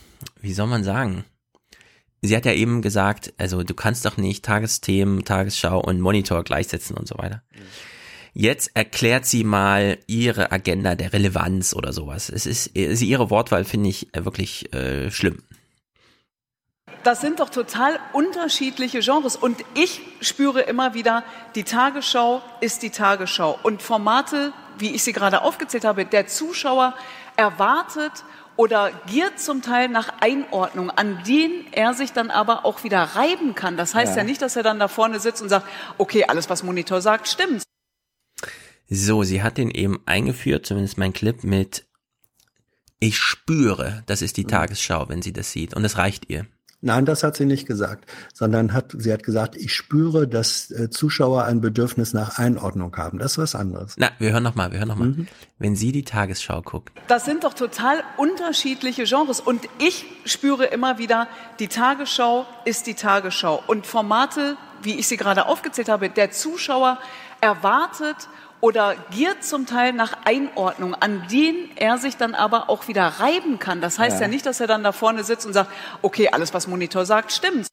wie 0.40 0.54
soll 0.54 0.66
man 0.66 0.82
sagen? 0.82 1.24
Sie 2.22 2.34
hat 2.34 2.46
ja 2.46 2.52
eben 2.52 2.80
gesagt, 2.80 3.34
also 3.36 3.64
du 3.64 3.74
kannst 3.74 4.06
doch 4.06 4.16
nicht 4.16 4.44
Tagesthemen, 4.44 5.24
Tagesschau 5.24 5.78
und 5.80 6.00
Monitor 6.00 6.42
gleichsetzen 6.42 6.96
und 6.96 7.06
so 7.06 7.18
weiter. 7.18 7.42
Jetzt 8.32 8.70
erklärt 8.74 9.26
sie 9.26 9.44
mal 9.44 9.98
ihre 10.06 10.52
Agenda 10.52 10.94
der 10.94 11.12
Relevanz 11.12 11.74
oder 11.74 11.92
sowas. 11.92 12.30
Es 12.30 12.46
ist, 12.46 12.74
ihre 12.74 13.28
Wortwahl 13.28 13.64
finde 13.64 13.90
ich 13.90 14.08
wirklich 14.14 14.72
äh, 14.72 15.10
schlimm 15.10 15.42
das 17.04 17.20
sind 17.20 17.40
doch 17.40 17.50
total 17.50 17.98
unterschiedliche 18.12 19.00
Genres. 19.00 19.36
Und 19.36 19.64
ich 19.74 20.00
spüre 20.20 20.60
immer 20.60 20.94
wieder, 20.94 21.24
die 21.54 21.64
Tagesschau 21.64 22.42
ist 22.60 22.82
die 22.82 22.90
Tagesschau. 22.90 23.58
Und 23.62 23.82
Formate, 23.82 24.52
wie 24.78 24.94
ich 24.94 25.02
sie 25.02 25.12
gerade 25.12 25.42
aufgezählt 25.42 25.84
habe, 25.84 26.04
der 26.04 26.26
Zuschauer 26.26 26.94
erwartet 27.36 28.12
oder 28.56 28.90
giert 29.06 29.40
zum 29.40 29.62
Teil 29.62 29.88
nach 29.88 30.12
Einordnung, 30.20 30.90
an 30.90 31.22
denen 31.24 31.66
er 31.72 31.94
sich 31.94 32.12
dann 32.12 32.30
aber 32.30 32.64
auch 32.64 32.84
wieder 32.84 33.02
reiben 33.02 33.54
kann. 33.54 33.76
Das 33.76 33.94
heißt 33.94 34.12
ja, 34.12 34.18
ja 34.18 34.24
nicht, 34.24 34.42
dass 34.42 34.56
er 34.56 34.62
dann 34.62 34.78
da 34.78 34.88
vorne 34.88 35.20
sitzt 35.20 35.42
und 35.42 35.48
sagt, 35.48 35.66
okay, 35.98 36.24
alles, 36.28 36.50
was 36.50 36.62
Monitor 36.62 37.00
sagt, 37.00 37.28
stimmt. 37.28 37.62
So, 38.88 39.22
sie 39.22 39.42
hat 39.42 39.56
den 39.56 39.70
eben 39.70 40.02
eingeführt, 40.04 40.66
zumindest 40.66 40.98
mein 40.98 41.14
Clip 41.14 41.42
mit 41.44 41.86
ich 43.02 43.18
spüre, 43.18 44.04
das 44.06 44.22
ist 44.22 44.36
die 44.36 44.44
mhm. 44.44 44.48
Tagesschau, 44.48 45.08
wenn 45.08 45.22
sie 45.22 45.32
das 45.32 45.50
sieht. 45.50 45.74
Und 45.74 45.84
es 45.84 45.98
reicht 45.98 46.30
ihr. 46.30 46.46
Nein, 46.84 47.04
das 47.04 47.22
hat 47.22 47.36
sie 47.36 47.46
nicht 47.46 47.66
gesagt, 47.66 48.10
sondern 48.34 48.72
hat, 48.72 48.92
sie 48.98 49.12
hat 49.12 49.22
gesagt, 49.22 49.54
ich 49.54 49.72
spüre, 49.72 50.26
dass 50.26 50.68
äh, 50.72 50.90
Zuschauer 50.90 51.44
ein 51.44 51.60
Bedürfnis 51.60 52.12
nach 52.12 52.40
Einordnung 52.40 52.96
haben. 52.96 53.18
Das 53.18 53.32
ist 53.32 53.38
was 53.38 53.54
anderes. 53.54 53.94
Na, 53.98 54.10
wir 54.18 54.32
hören 54.32 54.42
nochmal, 54.42 54.72
wir 54.72 54.80
hören 54.80 54.88
nochmal. 54.88 55.08
Mhm. 55.08 55.28
Wenn 55.60 55.76
sie 55.76 55.92
die 55.92 56.02
Tagesschau 56.02 56.60
guckt. 56.60 56.90
Das 57.06 57.24
sind 57.24 57.44
doch 57.44 57.54
total 57.54 58.02
unterschiedliche 58.16 59.04
Genres 59.04 59.38
und 59.38 59.68
ich 59.78 60.06
spüre 60.24 60.64
immer 60.64 60.98
wieder, 60.98 61.28
die 61.60 61.68
Tagesschau 61.68 62.46
ist 62.64 62.88
die 62.88 62.94
Tagesschau 62.94 63.62
und 63.68 63.86
Formate, 63.86 64.56
wie 64.82 64.98
ich 64.98 65.06
sie 65.06 65.16
gerade 65.16 65.46
aufgezählt 65.46 65.88
habe, 65.88 66.10
der 66.10 66.32
Zuschauer 66.32 66.98
erwartet 67.40 68.16
oder 68.62 68.94
giert 69.10 69.42
zum 69.42 69.66
Teil 69.66 69.92
nach 69.92 70.24
Einordnung, 70.24 70.94
an 70.94 71.26
denen 71.30 71.68
er 71.76 71.98
sich 71.98 72.16
dann 72.16 72.34
aber 72.34 72.70
auch 72.70 72.86
wieder 72.86 73.02
reiben 73.02 73.58
kann. 73.58 73.80
Das 73.80 73.98
heißt 73.98 74.16
ja. 74.16 74.22
ja 74.22 74.28
nicht, 74.28 74.46
dass 74.46 74.60
er 74.60 74.68
dann 74.68 74.84
da 74.84 74.92
vorne 74.92 75.24
sitzt 75.24 75.44
und 75.46 75.52
sagt, 75.52 75.68
okay, 76.00 76.28
alles, 76.30 76.54
was 76.54 76.68
Monitor 76.68 77.04
sagt, 77.04 77.32
stimmt. 77.32 77.66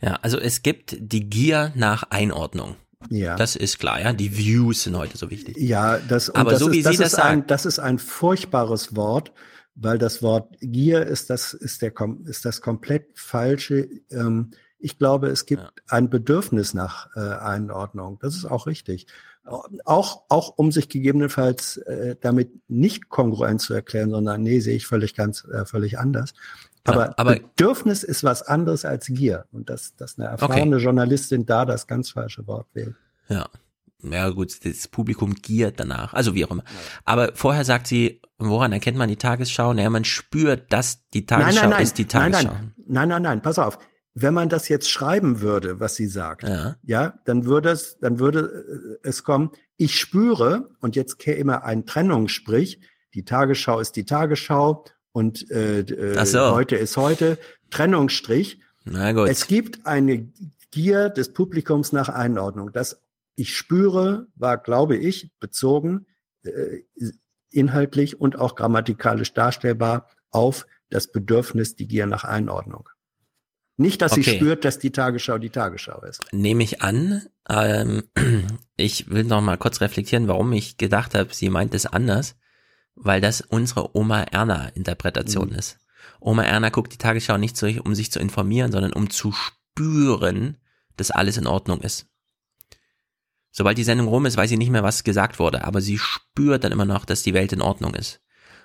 Ja, 0.00 0.18
also 0.20 0.36
es 0.38 0.62
gibt 0.62 0.96
die 0.98 1.30
Gier 1.30 1.72
nach 1.76 2.02
Einordnung. 2.10 2.74
Ja. 3.08 3.36
Das 3.36 3.54
ist 3.54 3.78
klar, 3.78 4.00
ja. 4.00 4.12
Die 4.12 4.36
Views 4.36 4.82
sind 4.82 4.96
heute 4.96 5.16
so 5.16 5.30
wichtig. 5.30 5.56
Ja, 5.58 5.98
das, 5.98 6.28
aber 6.34 6.50
das 6.50 6.60
so 6.60 6.68
ist, 6.68 6.74
wie 6.74 6.82
das 6.82 6.96
Sie 6.96 7.02
das 7.02 7.12
sagen. 7.12 7.42
Ein, 7.42 7.46
das 7.46 7.64
ist 7.64 7.78
ein 7.78 8.00
furchtbares 8.00 8.96
Wort, 8.96 9.32
weil 9.76 9.98
das 9.98 10.22
Wort 10.22 10.56
Gier 10.60 11.06
ist 11.06 11.30
das, 11.30 11.54
ist 11.54 11.82
der, 11.82 11.92
ist 12.24 12.44
das 12.44 12.60
komplett 12.60 13.16
falsche. 13.16 13.88
Ähm, 14.10 14.50
ich 14.80 14.98
glaube, 14.98 15.28
es 15.28 15.46
gibt 15.46 15.62
ja. 15.62 15.70
ein 15.86 16.10
Bedürfnis 16.10 16.74
nach 16.74 17.14
äh, 17.14 17.20
Einordnung. 17.20 18.18
Das 18.20 18.34
ist 18.34 18.44
auch 18.44 18.66
richtig 18.66 19.06
auch, 19.84 20.22
auch 20.28 20.54
um 20.56 20.72
sich 20.72 20.88
gegebenenfalls 20.88 21.76
äh, 21.78 22.16
damit 22.20 22.50
nicht 22.68 23.08
kongruent 23.08 23.60
zu 23.60 23.74
erklären, 23.74 24.10
sondern 24.10 24.42
nee, 24.42 24.60
sehe 24.60 24.76
ich 24.76 24.86
völlig 24.86 25.14
ganz, 25.14 25.44
äh, 25.44 25.66
völlig 25.66 25.98
anders. 25.98 26.32
Aber, 26.84 27.06
ja, 27.06 27.14
aber 27.16 27.34
Bedürfnis 27.36 28.02
ist 28.02 28.24
was 28.24 28.42
anderes 28.42 28.84
als 28.84 29.06
Gier. 29.06 29.46
Und 29.52 29.70
dass, 29.70 29.96
dass 29.96 30.18
eine 30.18 30.28
erfahrene 30.28 30.76
okay. 30.76 30.84
Journalistin 30.84 31.46
da 31.46 31.64
das 31.64 31.86
ganz 31.86 32.10
falsche 32.10 32.46
Wort 32.46 32.66
wählt. 32.74 32.94
Ja. 33.28 33.48
Ja, 34.02 34.28
gut, 34.28 34.66
das 34.66 34.86
Publikum 34.88 35.34
giert 35.34 35.80
danach. 35.80 36.12
Also 36.12 36.34
wie 36.34 36.44
auch 36.44 36.50
immer. 36.50 36.64
Aber 37.06 37.30
vorher 37.34 37.64
sagt 37.64 37.86
sie, 37.86 38.20
woran 38.36 38.70
erkennt 38.72 38.98
man 38.98 39.08
die 39.08 39.16
Tagesschau? 39.16 39.72
Naja, 39.72 39.88
man 39.88 40.04
spürt, 40.04 40.70
dass 40.74 41.08
die 41.14 41.24
Tagesschau 41.24 41.52
nein, 41.52 41.54
nein, 41.54 41.70
nein. 41.70 41.82
ist 41.82 41.96
die 41.96 42.04
Tagesschau. 42.04 42.48
Nein, 42.48 42.74
nein, 42.76 42.84
nein, 42.86 43.08
nein, 43.08 43.22
nein, 43.22 43.42
pass 43.42 43.58
auf 43.58 43.78
wenn 44.14 44.32
man 44.32 44.48
das 44.48 44.68
jetzt 44.68 44.90
schreiben 44.90 45.40
würde, 45.40 45.80
was 45.80 45.96
sie 45.96 46.06
sagt, 46.06 46.44
ja, 46.44 46.76
ja 46.82 47.18
dann 47.24 47.44
würde 47.46 47.70
es, 47.70 47.98
dann 47.98 48.18
würde 48.20 48.98
äh, 49.02 49.08
es 49.08 49.24
kommen, 49.24 49.50
ich 49.76 49.98
spüre, 49.98 50.70
und 50.80 50.96
jetzt 50.96 51.18
käme 51.18 51.64
ein 51.64 51.84
Trennungsstrich, 51.84 52.80
die 53.12 53.24
Tagesschau 53.24 53.80
ist 53.80 53.96
die 53.96 54.04
Tagesschau 54.04 54.84
und 55.12 55.50
äh, 55.50 55.80
äh 55.80 56.26
so. 56.26 56.52
heute 56.52 56.76
ist 56.76 56.96
heute, 56.96 57.38
Trennungsstrich. 57.70 58.60
Na 58.84 59.12
gut. 59.12 59.28
Es 59.28 59.46
gibt 59.46 59.86
eine 59.86 60.28
Gier 60.70 61.08
des 61.08 61.32
Publikums 61.32 61.92
nach 61.92 62.08
Einordnung. 62.08 62.72
Das 62.72 63.00
ich 63.36 63.56
spüre, 63.56 64.28
war, 64.36 64.58
glaube 64.58 64.96
ich, 64.96 65.30
bezogen, 65.40 66.06
äh, 66.44 66.82
inhaltlich 67.50 68.20
und 68.20 68.38
auch 68.38 68.54
grammatikalisch 68.54 69.32
darstellbar 69.32 70.08
auf 70.30 70.66
das 70.90 71.10
Bedürfnis, 71.10 71.74
die 71.76 71.88
Gier 71.88 72.06
nach 72.06 72.24
Einordnung. 72.24 72.88
Nicht, 73.76 74.02
dass 74.02 74.12
Okay. 74.12 74.22
sie 74.22 74.36
spürt, 74.36 74.64
dass 74.64 74.78
die 74.78 74.92
Tagesschau 74.92 75.38
die 75.38 75.50
Tagesschau 75.50 76.00
ist. 76.02 76.20
Nehme 76.32 76.62
ich 76.62 76.80
an. 76.82 77.26
Ähm, 77.48 78.04
ich 78.76 79.10
will 79.10 79.24
noch 79.24 79.40
mal 79.40 79.56
kurz 79.58 79.80
reflektieren, 79.80 80.28
warum 80.28 80.52
ich 80.52 80.76
gedacht 80.76 81.14
habe, 81.14 81.34
sie 81.34 81.50
meint 81.50 81.74
es 81.74 81.86
anders, 81.86 82.36
weil 82.94 83.20
das 83.20 83.40
unsere 83.40 83.96
Oma 83.96 84.22
Erna 84.22 84.68
Interpretation 84.68 85.48
Mhm. 85.48 85.54
ist. 85.56 85.78
Oma 86.20 86.44
Erna 86.44 86.68
guckt 86.68 86.92
die 86.92 86.98
Tagesschau 86.98 87.36
nicht 87.36 87.56
so, 87.56 87.66
um 87.66 87.94
sich 87.94 88.12
zu 88.12 88.20
informieren, 88.20 88.70
sondern 88.70 88.92
um 88.92 89.10
zu 89.10 89.32
spüren, 89.32 90.56
dass 90.96 91.10
alles 91.10 91.36
in 91.36 91.46
Ordnung 91.48 91.80
ist. 91.80 92.06
Sobald 93.50 93.78
die 93.78 93.84
Sendung 93.84 94.08
rum 94.08 94.26
ist, 94.26 94.36
weiß 94.36 94.50
sie 94.50 94.56
nicht 94.56 94.70
mehr, 94.70 94.82
was 94.82 95.04
gesagt 95.04 95.38
wurde, 95.38 95.64
aber 95.64 95.80
sie 95.80 95.98
spürt 95.98 96.64
dann 96.64 96.72
immer 96.72 96.84
noch, 96.84 97.04
dass 97.04 97.22
die 97.22 97.34
Welt 97.34 97.52
in 97.52 97.60
Ordnung 97.62 97.94
ist. 97.94 98.20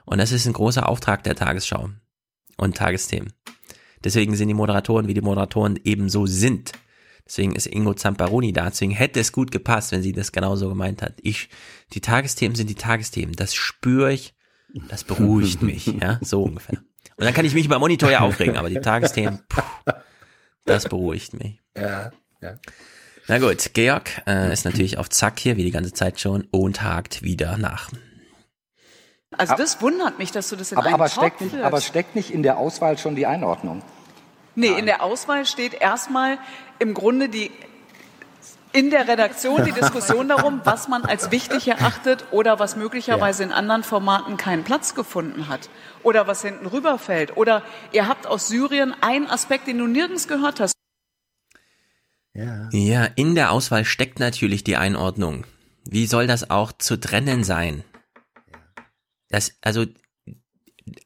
Und 0.05 0.17
das 0.19 0.31
ist 0.31 0.45
ein 0.47 0.53
großer 0.53 0.87
Auftrag 0.89 1.23
der 1.23 1.35
Tagesschau 1.35 1.89
und 2.57 2.77
Tagesthemen. 2.77 3.33
Deswegen 4.03 4.35
sind 4.35 4.47
die 4.47 4.53
Moderatoren, 4.53 5.07
wie 5.07 5.13
die 5.13 5.21
Moderatoren 5.21 5.79
eben 5.83 6.09
so 6.09 6.25
sind. 6.25 6.71
Deswegen 7.25 7.55
ist 7.55 7.67
Ingo 7.67 7.93
Zamparoni 7.93 8.53
da. 8.53 8.69
Deswegen 8.69 8.91
hätte 8.91 9.19
es 9.19 9.31
gut 9.31 9.51
gepasst, 9.51 9.91
wenn 9.91 10.01
sie 10.01 10.13
das 10.13 10.31
genauso 10.31 10.67
gemeint 10.67 11.01
hat. 11.01 11.13
Ich, 11.21 11.49
die 11.93 12.01
Tagesthemen 12.01 12.55
sind 12.55 12.69
die 12.69 12.75
Tagesthemen. 12.75 13.35
Das 13.35 13.53
spüre 13.53 14.11
ich. 14.11 14.33
Das 14.89 15.03
beruhigt 15.03 15.61
mich. 15.61 15.87
Ja, 16.01 16.19
so 16.21 16.43
ungefähr. 16.43 16.79
Und 17.17 17.25
dann 17.25 17.33
kann 17.33 17.45
ich 17.45 17.53
mich 17.53 17.65
über 17.65 17.79
Monitor 17.79 18.09
ja 18.09 18.21
aufregen, 18.21 18.55
aber 18.57 18.69
die 18.69 18.79
Tagesthemen, 18.79 19.41
puh, 19.49 19.61
das 20.65 20.87
beruhigt 20.87 21.33
mich. 21.33 21.59
Ja, 21.75 22.11
ja. 22.41 22.55
Na 23.27 23.37
gut, 23.37 23.71
Georg 23.73 24.09
äh, 24.25 24.51
ist 24.53 24.65
natürlich 24.65 24.97
auf 24.97 25.09
Zack 25.09 25.39
hier, 25.39 25.57
wie 25.57 25.63
die 25.63 25.71
ganze 25.71 25.93
Zeit 25.93 26.19
schon, 26.19 26.47
und 26.51 26.81
hakt 26.81 27.21
wieder 27.21 27.57
nach. 27.57 27.91
Also 29.37 29.55
das 29.55 29.81
wundert 29.81 30.17
mich, 30.17 30.31
dass 30.31 30.49
du 30.49 30.55
das 30.55 30.71
in 30.71 30.77
Aber, 30.77 30.87
einen 30.87 30.95
aber, 30.95 31.09
Korb 31.09 31.23
steckt 31.23 31.41
nicht, 31.41 31.51
führst. 31.51 31.65
aber 31.65 31.81
steckt 31.81 32.15
nicht 32.15 32.31
in 32.31 32.43
der 32.43 32.57
Auswahl 32.57 32.97
schon 32.97 33.15
die 33.15 33.27
Einordnung? 33.27 33.83
Nee, 34.55 34.69
in 34.69 34.85
der 34.85 35.03
Auswahl 35.03 35.45
steht 35.45 35.73
erstmal 35.73 36.37
im 36.79 36.93
Grunde 36.93 37.29
die 37.29 37.51
in 38.71 38.91
der 38.91 39.07
Redaktion 39.07 39.63
die 39.65 39.71
Diskussion 39.71 40.27
darum, 40.29 40.61
was 40.63 40.87
man 40.87 41.03
als 41.03 41.31
wichtig 41.31 41.67
erachtet 41.67 42.25
oder 42.31 42.59
was 42.59 42.75
möglicherweise 42.75 43.43
in 43.43 43.51
anderen 43.51 43.83
Formaten 43.83 44.37
keinen 44.37 44.63
Platz 44.63 44.93
gefunden 44.93 45.47
hat 45.47 45.69
oder 46.03 46.27
was 46.27 46.41
hinten 46.41 46.65
rüberfällt 46.67 47.35
oder 47.37 47.63
ihr 47.91 48.07
habt 48.07 48.27
aus 48.27 48.47
Syrien 48.47 48.95
einen 49.01 49.27
Aspekt, 49.27 49.67
den 49.67 49.77
du 49.77 49.87
nirgends 49.87 50.27
gehört 50.27 50.59
hast. 50.59 50.73
Ja. 52.33 52.69
Ja, 52.71 53.05
in 53.15 53.35
der 53.35 53.51
Auswahl 53.51 53.85
steckt 53.85 54.19
natürlich 54.19 54.63
die 54.63 54.77
Einordnung. 54.77 55.45
Wie 55.83 56.05
soll 56.05 56.27
das 56.27 56.49
auch 56.49 56.71
zu 56.71 56.99
trennen 56.99 57.43
sein? 57.43 57.83
Das, 59.29 59.53
also, 59.61 59.85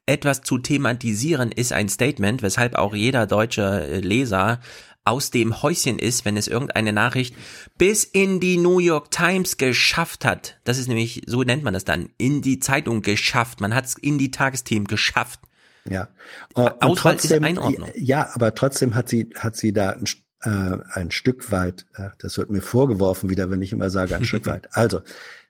etwas 0.05 0.41
zu 0.41 0.57
thematisieren 0.57 1.51
ist 1.51 1.73
ein 1.73 1.89
Statement, 1.89 2.41
weshalb 2.41 2.75
auch 2.75 2.95
jeder 2.95 3.27
deutsche 3.27 3.87
äh, 3.87 3.99
Leser 3.99 4.59
aus 5.05 5.31
dem 5.31 5.61
Häuschen 5.61 5.99
ist, 5.99 6.23
wenn 6.23 6.37
es 6.37 6.47
irgendeine 6.47 6.93
Nachricht 6.93 7.35
bis 7.77 8.03
in 8.05 8.39
die 8.39 8.57
New 8.57 8.79
York 8.79 9.11
Times 9.11 9.57
geschafft 9.57 10.23
hat. 10.23 10.57
Das 10.63 10.77
ist 10.77 10.87
nämlich, 10.87 11.23
so 11.25 11.43
nennt 11.43 11.63
man 11.63 11.73
das 11.73 11.83
dann, 11.83 12.09
in 12.17 12.41
die 12.41 12.59
Zeitung 12.59 13.01
geschafft. 13.01 13.59
Man 13.59 13.75
hat 13.75 13.85
es 13.85 13.95
in 13.95 14.17
die 14.17 14.31
Tagesthemen 14.31 14.87
geschafft. 14.87 15.41
Ja. 15.89 16.07
Und 16.53 16.81
Auswahl 16.81 17.15
ist 17.15 17.33
Einordnung. 17.33 17.89
Ja, 17.95 18.29
aber 18.33 18.55
trotzdem 18.55 18.95
hat 18.95 19.09
sie, 19.09 19.29
hat 19.35 19.57
sie 19.57 19.73
da 19.73 19.89
ein, 19.89 20.05
äh, 20.43 20.77
ein 20.93 21.11
Stück 21.11 21.51
weit, 21.51 21.85
äh, 21.95 22.09
das 22.19 22.37
wird 22.37 22.49
mir 22.49 22.61
vorgeworfen 22.61 23.29
wieder, 23.29 23.49
wenn 23.49 23.61
ich 23.61 23.73
immer 23.73 23.89
sage, 23.89 24.15
ein 24.15 24.23
Stück 24.23 24.45
weit. 24.47 24.69
Also, 24.71 25.01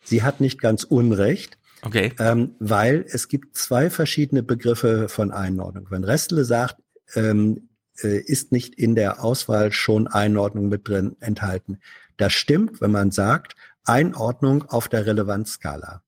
sie 0.04 0.24
hat 0.24 0.42
nicht 0.42 0.60
ganz 0.60 0.84
Unrecht. 0.84 1.60
Okay. 1.84 2.14
Ähm, 2.20 2.56
weil 2.60 3.06
es 3.10 3.28
gibt 3.28 3.58
zwei 3.58 3.90
verschiedene 3.90 4.42
Begriffe 4.42 5.10
von 5.10 5.32
Einordnung. 5.32 5.88
Wenn 5.90 6.04
Restle 6.04 6.46
sagt, 6.46 6.78
ähm, 7.16 7.70
äh, 8.02 8.20
ist 8.20 8.52
nicht 8.52 8.76
in 8.76 8.96
der 8.96 9.24
Auswahl 9.24 9.72
schon 9.72 10.08
Einordnung 10.08 10.70
mit 10.70 10.88
drin 10.88 11.16
enthalten. 11.20 11.80
Das 12.18 12.34
stimmt, 12.34 12.82
wenn 12.82 12.92
man 12.92 13.12
sagt, 13.12 13.56
Einordnung 13.84 14.64
auf 14.70 14.88
der 14.88 15.06
Relevanzskala. 15.06 16.02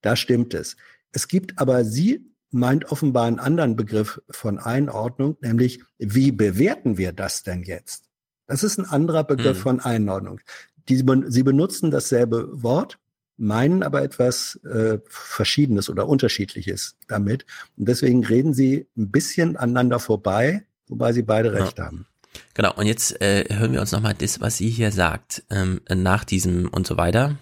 Da 0.00 0.16
stimmt 0.16 0.54
es. 0.54 0.76
Es 1.12 1.28
gibt 1.28 1.58
aber, 1.58 1.84
sie 1.84 2.26
meint 2.50 2.90
offenbar 2.90 3.26
einen 3.26 3.38
anderen 3.38 3.76
Begriff 3.76 4.20
von 4.30 4.58
Einordnung, 4.58 5.36
nämlich 5.40 5.82
wie 5.98 6.32
bewerten 6.32 6.96
wir 6.96 7.12
das 7.12 7.42
denn 7.42 7.62
jetzt? 7.62 8.04
Das 8.46 8.64
ist 8.64 8.78
ein 8.78 8.86
anderer 8.86 9.24
Begriff 9.24 9.58
Hm. 9.58 9.62
von 9.62 9.80
Einordnung. 9.80 10.40
Die, 10.88 11.04
sie 11.28 11.42
benutzen 11.42 11.90
dasselbe 11.90 12.48
Wort, 12.62 12.98
meinen 13.40 13.82
aber 13.82 14.02
etwas 14.02 14.56
äh, 14.64 14.98
Verschiedenes 15.08 15.88
oder 15.88 16.06
Unterschiedliches 16.06 16.96
damit. 17.08 17.46
Und 17.76 17.88
deswegen 17.88 18.24
reden 18.24 18.54
sie 18.54 18.86
ein 18.96 19.10
bisschen 19.10 19.56
aneinander 19.56 19.98
vorbei, 19.98 20.64
wobei 20.88 21.12
sie 21.12 21.22
beide 21.22 21.52
recht 21.52 21.78
haben. 21.78 22.06
Genau, 22.54 22.72
und 22.74 22.86
jetzt 22.86 23.20
äh, 23.20 23.46
hören 23.48 23.72
wir 23.72 23.80
uns 23.80 23.92
nochmal 23.92 24.14
das, 24.14 24.40
was 24.40 24.58
sie 24.58 24.68
hier 24.68 24.92
sagt, 24.92 25.42
ähm, 25.50 25.80
nach 25.88 26.24
diesem 26.24 26.68
und 26.68 26.86
so 26.86 26.96
weiter. 26.96 27.36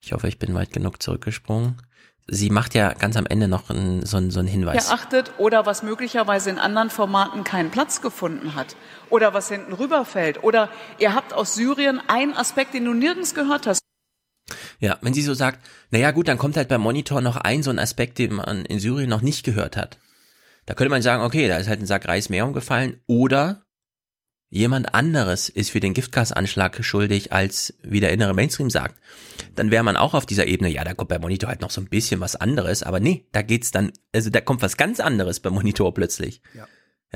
Ich 0.00 0.12
hoffe, 0.12 0.28
ich 0.28 0.38
bin 0.38 0.54
weit 0.54 0.72
genug 0.72 1.02
zurückgesprungen. 1.02 1.76
Sie 2.28 2.50
macht 2.50 2.74
ja 2.74 2.92
ganz 2.92 3.16
am 3.16 3.26
Ende 3.26 3.46
noch 3.46 3.70
einen, 3.70 4.04
so, 4.04 4.16
einen, 4.16 4.32
so 4.32 4.40
einen 4.40 4.48
Hinweis. 4.48 4.88
erachtet 4.88 5.32
oder 5.38 5.64
was 5.64 5.84
möglicherweise 5.84 6.50
in 6.50 6.58
anderen 6.58 6.90
Formaten 6.90 7.44
keinen 7.44 7.70
Platz 7.70 8.02
gefunden 8.02 8.56
hat 8.56 8.74
oder 9.10 9.32
was 9.32 9.48
hinten 9.48 9.72
rüberfällt 9.72 10.42
oder 10.42 10.68
ihr 10.98 11.14
habt 11.14 11.32
aus 11.32 11.54
Syrien 11.54 12.00
einen 12.08 12.34
Aspekt, 12.34 12.74
den 12.74 12.84
du 12.84 12.94
nirgends 12.94 13.34
gehört 13.34 13.68
hast. 13.68 13.85
Ja, 14.78 14.98
wenn 15.02 15.14
sie 15.14 15.22
so 15.22 15.34
sagt, 15.34 15.66
naja 15.90 16.10
gut, 16.12 16.28
dann 16.28 16.38
kommt 16.38 16.56
halt 16.56 16.68
beim 16.68 16.80
Monitor 16.80 17.20
noch 17.20 17.36
ein 17.36 17.62
so 17.62 17.70
ein 17.70 17.78
Aspekt, 17.78 18.18
den 18.18 18.34
man 18.34 18.64
in 18.64 18.78
Syrien 18.78 19.10
noch 19.10 19.22
nicht 19.22 19.44
gehört 19.44 19.76
hat. 19.76 19.98
Da 20.66 20.74
könnte 20.74 20.90
man 20.90 21.02
sagen, 21.02 21.22
okay, 21.22 21.48
da 21.48 21.56
ist 21.58 21.68
halt 21.68 21.80
ein 21.80 21.86
Sack 21.86 22.06
Reis 22.08 22.28
mehr 22.28 22.46
umgefallen 22.46 23.00
oder 23.06 23.66
jemand 24.48 24.94
anderes 24.94 25.48
ist 25.48 25.70
für 25.70 25.80
den 25.80 25.94
Giftgasanschlag 25.94 26.84
schuldig, 26.84 27.32
als 27.32 27.74
wie 27.82 28.00
der 28.00 28.12
innere 28.12 28.34
Mainstream 28.34 28.70
sagt. 28.70 28.96
Dann 29.54 29.70
wäre 29.70 29.82
man 29.82 29.96
auch 29.96 30.14
auf 30.14 30.26
dieser 30.26 30.46
Ebene, 30.46 30.70
ja, 30.70 30.84
da 30.84 30.94
kommt 30.94 31.08
beim 31.08 31.20
Monitor 31.20 31.48
halt 31.48 31.60
noch 31.60 31.70
so 31.70 31.80
ein 31.80 31.88
bisschen 31.88 32.20
was 32.20 32.36
anderes, 32.36 32.82
aber 32.82 33.00
nee, 33.00 33.26
da 33.32 33.42
geht's 33.42 33.70
dann, 33.70 33.92
also 34.14 34.30
da 34.30 34.40
kommt 34.40 34.62
was 34.62 34.76
ganz 34.76 35.00
anderes 35.00 35.40
beim 35.40 35.54
Monitor 35.54 35.92
plötzlich. 35.94 36.42
Ja. 36.54 36.66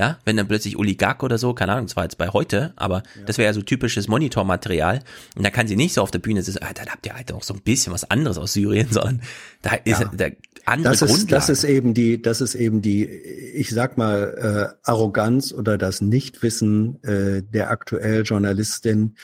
Ja, 0.00 0.18
wenn 0.24 0.34
dann 0.38 0.48
plötzlich 0.48 0.78
Oligarch 0.78 1.22
oder 1.22 1.36
so, 1.36 1.52
keine 1.52 1.72
Ahnung, 1.72 1.86
zwar 1.86 2.04
jetzt 2.04 2.16
bei 2.16 2.28
heute, 2.30 2.72
aber 2.76 3.02
das 3.26 3.36
wäre 3.36 3.48
ja 3.50 3.52
so 3.52 3.60
typisches 3.60 4.08
Monitormaterial. 4.08 5.00
Und 5.36 5.44
da 5.44 5.50
kann 5.50 5.68
sie 5.68 5.76
nicht 5.76 5.92
so 5.92 6.00
auf 6.00 6.10
der 6.10 6.20
Bühne 6.20 6.42
sitzen, 6.42 6.60
ah, 6.62 6.72
dann 6.72 6.88
habt 6.88 7.04
ihr 7.04 7.14
halt 7.14 7.30
auch 7.32 7.42
so 7.42 7.52
ein 7.52 7.60
bisschen 7.60 7.92
was 7.92 8.10
anderes 8.10 8.38
aus 8.38 8.54
Syrien, 8.54 8.88
sondern 8.90 9.20
da 9.60 9.74
ist 9.84 10.00
Ja. 10.00 10.06
der 10.06 10.32
andere 10.64 10.92
Das 10.94 11.02
ist, 11.02 11.08
Grundlage. 11.10 11.34
das 11.34 11.48
ist 11.50 11.64
eben 11.64 11.92
die, 11.92 12.22
das 12.22 12.40
ist 12.40 12.54
eben 12.54 12.80
die, 12.80 13.04
ich 13.04 13.68
sag 13.68 13.98
mal, 13.98 14.72
äh, 14.82 14.88
Arroganz 14.88 15.52
oder 15.52 15.76
das 15.76 16.00
Nichtwissen 16.00 17.02
äh, 17.04 17.42
der 17.42 17.70
aktuell 17.70 18.22
Journalistin 18.22 19.16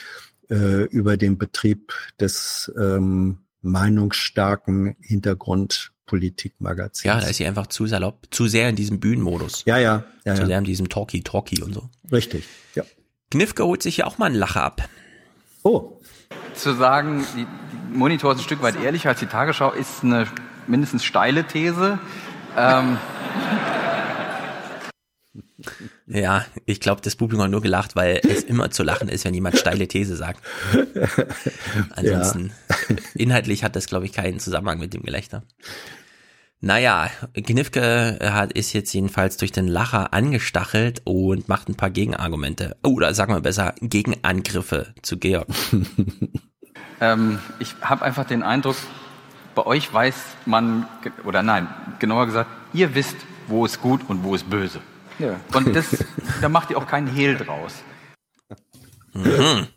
äh, 0.51 0.83
über 0.83 1.17
den 1.17 1.39
Betrieb 1.39 1.91
des 2.19 2.71
ähm, 2.79 3.39
meinungsstarken 3.63 4.95
Hintergrundpolitikmagazins. 6.07 7.03
ja, 7.03 7.19
da 7.19 7.27
ist 7.27 7.37
sie 7.37 7.45
einfach 7.45 7.67
zu 7.67 7.85
salopp, 7.85 8.27
zu 8.31 8.47
sehr 8.47 8.69
in 8.69 8.75
diesem 8.75 8.99
Bühnenmodus. 8.99 9.63
ja, 9.65 9.77
ja, 9.77 10.03
ja, 10.25 10.35
zu 10.35 10.41
ja. 10.41 10.47
sehr 10.47 10.57
in 10.57 10.63
diesem 10.63 10.89
Talkie-Talkie 10.89 11.61
und 11.61 11.73
so. 11.73 11.89
richtig. 12.11 12.45
Ja. 12.75 12.83
Knifke 13.29 13.65
holt 13.65 13.83
sich 13.83 13.97
ja 13.97 14.05
auch 14.05 14.17
mal 14.17 14.27
einen 14.27 14.35
Lacher 14.35 14.63
ab. 14.63 14.87
Oh, 15.63 15.99
Zu 16.53 16.75
sagen, 16.75 17.25
die, 17.35 17.45
die 17.45 17.97
Monitor 17.97 18.31
ist 18.31 18.39
ein 18.39 18.43
Stück 18.43 18.61
weit 18.61 18.81
ehrlicher 18.81 19.09
als 19.09 19.19
die 19.19 19.25
Tagesschau, 19.25 19.71
ist 19.71 20.03
eine 20.03 20.27
mindestens 20.67 21.03
steile 21.03 21.43
These. 21.43 21.99
Ähm, 22.55 22.97
Ja, 26.07 26.45
ich 26.65 26.79
glaube, 26.79 27.01
das 27.01 27.15
Publikum 27.15 27.43
hat 27.43 27.51
nur 27.51 27.61
gelacht, 27.61 27.95
weil 27.95 28.21
es 28.23 28.43
immer 28.43 28.71
zu 28.71 28.83
lachen 28.83 29.09
ist, 29.09 29.25
wenn 29.25 29.33
jemand 29.33 29.57
steile 29.57 29.87
These 29.87 30.15
sagt. 30.15 30.41
Ansonsten, 31.91 32.51
inhaltlich 33.13 33.63
hat 33.63 33.75
das, 33.75 33.87
glaube 33.87 34.05
ich, 34.05 34.13
keinen 34.13 34.39
Zusammenhang 34.39 34.79
mit 34.79 34.93
dem 34.93 35.03
Gelächter. 35.03 35.43
Naja, 36.59 37.09
Knifke 37.33 38.17
hat, 38.21 38.51
ist 38.53 38.73
jetzt 38.73 38.91
jedenfalls 38.93 39.37
durch 39.37 39.51
den 39.51 39.67
Lacher 39.67 40.13
angestachelt 40.13 41.01
und 41.03 41.47
macht 41.47 41.69
ein 41.69 41.75
paar 41.75 41.91
Gegenargumente. 41.91 42.75
Oder 42.83 43.13
sagen 43.13 43.33
wir 43.33 43.41
besser, 43.41 43.75
Gegenangriffe 43.79 44.93
zu 45.03 45.17
Georg. 45.17 45.47
ähm, 47.01 47.39
ich 47.59 47.75
habe 47.81 48.03
einfach 48.03 48.25
den 48.25 48.41
Eindruck, 48.41 48.77
bei 49.53 49.65
euch 49.67 49.93
weiß 49.93 50.15
man, 50.45 50.87
oder 51.25 51.43
nein, 51.43 51.67
genauer 51.99 52.25
gesagt, 52.25 52.49
ihr 52.73 52.95
wisst, 52.95 53.17
wo 53.47 53.65
ist 53.65 53.79
gut 53.81 54.01
und 54.09 54.23
wo 54.23 54.33
ist 54.33 54.49
böse. 54.49 54.81
Ja. 55.19 55.39
Und 55.53 55.75
das, 55.75 56.05
da 56.41 56.49
macht 56.49 56.71
ihr 56.71 56.77
auch 56.77 56.87
keinen 56.87 57.07
Hehl 57.07 57.37
draus. 57.37 57.73
Mhm. 59.13 59.67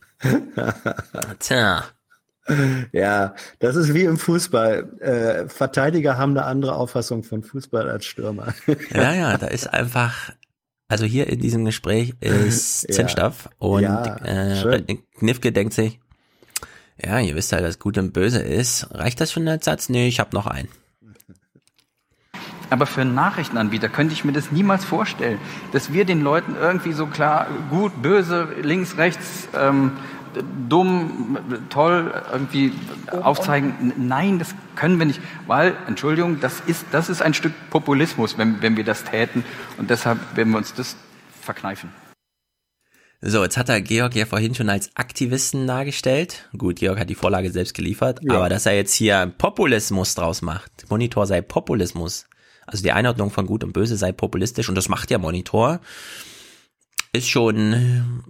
Tja. 1.38 1.84
Ja, 2.92 3.34
das 3.58 3.76
ist 3.76 3.94
wie 3.94 4.04
im 4.04 4.18
Fußball. 4.18 4.98
Äh, 5.00 5.48
Verteidiger 5.48 6.18
haben 6.18 6.36
eine 6.36 6.44
andere 6.46 6.74
Auffassung 6.74 7.22
von 7.22 7.42
Fußball 7.42 7.88
als 7.90 8.06
Stürmer. 8.06 8.54
Ja, 8.94 9.14
ja, 9.14 9.38
da 9.38 9.46
ist 9.46 9.66
einfach, 9.72 10.30
also 10.88 11.04
hier 11.04 11.28
in 11.28 11.40
diesem 11.40 11.64
Gespräch 11.64 12.14
ist 12.20 12.82
Ja. 12.88 12.94
Zündstoff 12.94 13.48
und 13.58 13.82
Ja, 13.82 14.16
äh, 14.16 14.96
Knifke 15.18 15.52
denkt 15.52 15.74
sich, 15.74 16.00
ja, 17.02 17.18
ihr 17.18 17.34
wisst 17.34 17.52
halt, 17.52 17.64
was 17.64 17.78
gut 17.78 17.96
und 17.98 18.12
böse 18.12 18.40
ist. 18.40 18.88
Reicht 18.92 19.20
das 19.20 19.30
für 19.30 19.40
einen 19.40 19.60
Satz? 19.60 19.88
Nee, 19.88 20.08
ich 20.08 20.20
habe 20.20 20.34
noch 20.34 20.46
einen. 20.46 20.68
Aber 22.68 22.86
für 22.86 23.00
einen 23.00 23.14
Nachrichtenanbieter 23.14 23.88
könnte 23.88 24.12
ich 24.14 24.24
mir 24.24 24.32
das 24.32 24.52
niemals 24.52 24.84
vorstellen, 24.84 25.38
dass 25.72 25.92
wir 25.92 26.04
den 26.04 26.20
Leuten 26.22 26.54
irgendwie 26.54 26.92
so 26.92 27.06
klar 27.06 27.48
gut, 27.68 28.00
böse, 28.00 28.48
links, 28.62 28.96
rechts, 28.96 29.48
ähm, 29.58 29.92
dumm, 30.68 31.38
toll 31.70 32.12
irgendwie 32.32 32.72
aufzeigen. 33.10 33.92
Nein, 33.96 34.38
das 34.38 34.54
können 34.76 34.98
wir 34.98 35.06
nicht, 35.06 35.20
weil, 35.46 35.76
Entschuldigung, 35.86 36.40
das 36.40 36.60
ist, 36.66 36.86
das 36.92 37.08
ist 37.08 37.22
ein 37.22 37.34
Stück 37.34 37.52
Populismus, 37.70 38.38
wenn, 38.38 38.62
wenn 38.62 38.76
wir 38.76 38.84
das 38.84 39.04
täten. 39.04 39.44
Und 39.78 39.90
deshalb 39.90 40.18
werden 40.36 40.50
wir 40.50 40.58
uns 40.58 40.74
das 40.74 40.96
verkneifen. 41.40 41.90
So, 43.22 43.42
jetzt 43.42 43.58
hat 43.58 43.68
er 43.68 43.82
Georg 43.82 44.16
ja 44.16 44.24
vorhin 44.24 44.54
schon 44.54 44.70
als 44.70 44.96
Aktivisten 44.96 45.66
dargestellt. 45.66 46.48
Gut, 46.56 46.76
Georg 46.76 46.98
hat 46.98 47.10
die 47.10 47.14
Vorlage 47.14 47.50
selbst 47.50 47.74
geliefert, 47.74 48.20
ja. 48.22 48.32
aber 48.34 48.48
dass 48.48 48.64
er 48.64 48.74
jetzt 48.74 48.94
hier 48.94 49.30
Populismus 49.36 50.14
draus 50.14 50.40
macht. 50.40 50.70
Monitor 50.88 51.26
sei 51.26 51.42
Populismus. 51.42 52.26
Also 52.66 52.82
die 52.82 52.92
Einordnung 52.92 53.30
von 53.30 53.46
Gut 53.46 53.62
und 53.62 53.72
Böse 53.72 53.96
sei 53.96 54.12
populistisch 54.12 54.68
und 54.70 54.74
das 54.74 54.88
macht 54.88 55.10
ja 55.10 55.18
Monitor. 55.18 55.80
Ist 57.12 57.28
schon 57.28 57.70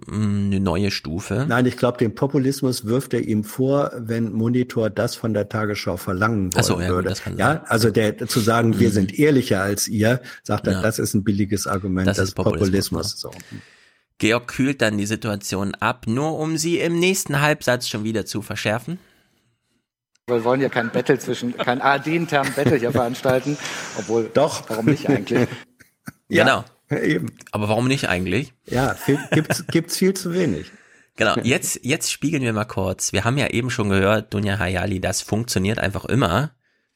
mm, 0.07 0.47
eine 0.47 0.59
neue 0.59 0.89
Stufe. 0.89 1.45
Nein, 1.47 1.67
ich 1.67 1.77
glaube, 1.77 1.99
den 1.99 2.15
Populismus 2.15 2.85
wirft 2.85 3.13
er 3.13 3.21
ihm 3.21 3.43
vor, 3.43 3.91
wenn 3.95 4.31
Monitor 4.33 4.89
das 4.89 5.15
von 5.15 5.35
der 5.35 5.49
Tagesschau 5.49 5.97
verlangen 5.97 6.51
wollen 6.53 6.63
so, 6.63 6.81
ja, 6.81 6.89
würde. 6.89 7.09
Gut, 7.09 7.37
ja, 7.37 7.63
also 7.67 7.91
der 7.91 8.17
zu 8.27 8.39
sagen, 8.39 8.79
wir 8.79 8.89
mhm. 8.89 8.93
sind 8.93 9.19
ehrlicher 9.19 9.61
als 9.61 9.87
ihr, 9.87 10.19
sagt 10.41 10.65
er, 10.65 10.73
ja. 10.73 10.81
das 10.81 10.97
ist 10.97 11.13
ein 11.13 11.23
billiges 11.23 11.67
Argument, 11.67 12.07
das, 12.07 12.17
das 12.17 12.29
ist 12.29 12.35
Populismus. 12.35 13.13
Populismus. 13.13 13.19
So. 13.19 13.31
Georg 14.17 14.47
kühlt 14.47 14.81
dann 14.81 14.97
die 14.97 15.05
Situation 15.05 15.75
ab, 15.75 16.07
nur 16.07 16.39
um 16.39 16.57
sie 16.57 16.79
im 16.79 16.99
nächsten 16.99 17.39
Halbsatz 17.39 17.87
schon 17.87 18.03
wieder 18.03 18.25
zu 18.25 18.41
verschärfen. 18.41 18.97
Wir 20.27 20.43
wollen 20.43 20.61
ja 20.61 20.69
kein 20.69 20.89
Battle 20.89 21.19
zwischen, 21.19 21.55
kein 21.55 21.81
ARD-internen 21.81 22.53
Battle 22.53 22.77
hier 22.77 22.91
veranstalten, 22.91 23.57
obwohl, 23.99 24.31
doch, 24.33 24.67
warum 24.69 24.85
nicht 24.85 25.07
eigentlich? 25.07 25.47
ja, 26.29 26.43
genau. 26.43 26.65
Eben. 26.91 27.31
Aber 27.51 27.69
warum 27.69 27.87
nicht 27.87 28.09
eigentlich? 28.09 28.53
Ja, 28.65 28.95
gibt's, 29.31 29.65
gibt's 29.71 29.97
viel 29.97 30.13
zu 30.13 30.33
wenig. 30.33 30.71
Genau, 31.15 31.35
jetzt, 31.43 31.79
jetzt 31.83 32.11
spiegeln 32.11 32.43
wir 32.43 32.53
mal 32.53 32.65
kurz. 32.65 33.13
Wir 33.13 33.25
haben 33.25 33.37
ja 33.37 33.47
eben 33.47 33.69
schon 33.69 33.89
gehört, 33.89 34.33
Dunja 34.33 34.57
Hayali, 34.59 34.99
das 34.99 35.21
funktioniert 35.21 35.77
einfach 35.77 36.05
immer. 36.05 36.51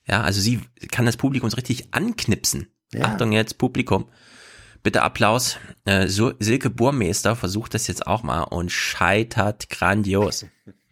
Ja, 0.07 0.21
also 0.21 0.39
sie 0.39 0.61
kann 0.91 1.05
das 1.05 1.17
Publikum 1.17 1.49
so 1.49 1.55
richtig 1.55 1.93
anknipsen. 1.93 2.67
Ja. 2.93 3.05
Achtung 3.05 3.31
jetzt, 3.31 3.57
Publikum. 3.57 4.07
Bitte 4.83 5.01
Applaus. 5.01 5.57
Äh, 5.85 6.07
Silke 6.07 6.69
Burmeister 6.69 7.35
versucht 7.35 7.73
das 7.73 7.87
jetzt 7.87 8.05
auch 8.05 8.23
mal 8.23 8.43
und 8.43 8.71
scheitert 8.71 9.69
grandios. 9.69 10.45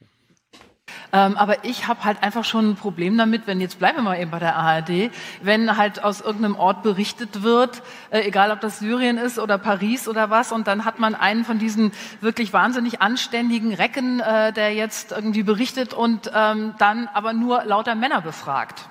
Ähm, 1.12 1.38
aber 1.38 1.64
ich 1.64 1.88
habe 1.88 2.04
halt 2.04 2.24
einfach 2.24 2.44
schon 2.44 2.72
ein 2.72 2.76
Problem 2.76 3.18
damit, 3.18 3.48
wenn 3.48 3.62
jetzt 3.62 3.80
bleiben 3.80 3.98
wir 3.98 4.04
mal 4.04 4.20
eben 4.20 4.32
bei 4.32 4.40
der 4.40 4.56
ARD, 4.56 5.12
wenn 5.42 5.78
halt 5.78 6.04
aus 6.04 6.22
irgendeinem 6.22 6.56
Ort 6.56 6.84
berichtet 6.84 7.44
wird, 7.44 7.82
äh, 8.10 8.22
egal 8.22 8.52
ob 8.52 8.62
das 8.62 8.80
Syrien 8.80 9.18
ist 9.18 9.40
oder 9.40 9.58
Paris 9.58 10.08
oder 10.08 10.30
was, 10.30 10.52
und 10.52 10.68
dann 10.68 10.86
hat 10.86 11.00
man 11.00 11.16
einen 11.16 11.46
von 11.46 11.60
diesen 11.60 11.92
wirklich 12.22 12.54
wahnsinnig 12.54 13.02
anständigen 13.02 13.74
Recken, 13.74 14.20
äh, 14.20 14.54
der 14.54 14.74
jetzt 14.74 15.12
irgendwie 15.12 15.44
berichtet 15.44 15.94
und 15.94 16.32
ähm, 16.34 16.74
dann 16.78 17.08
aber 17.14 17.34
nur 17.34 17.64
lauter 17.66 17.96
Männer 17.96 18.22
befragt 18.22 18.90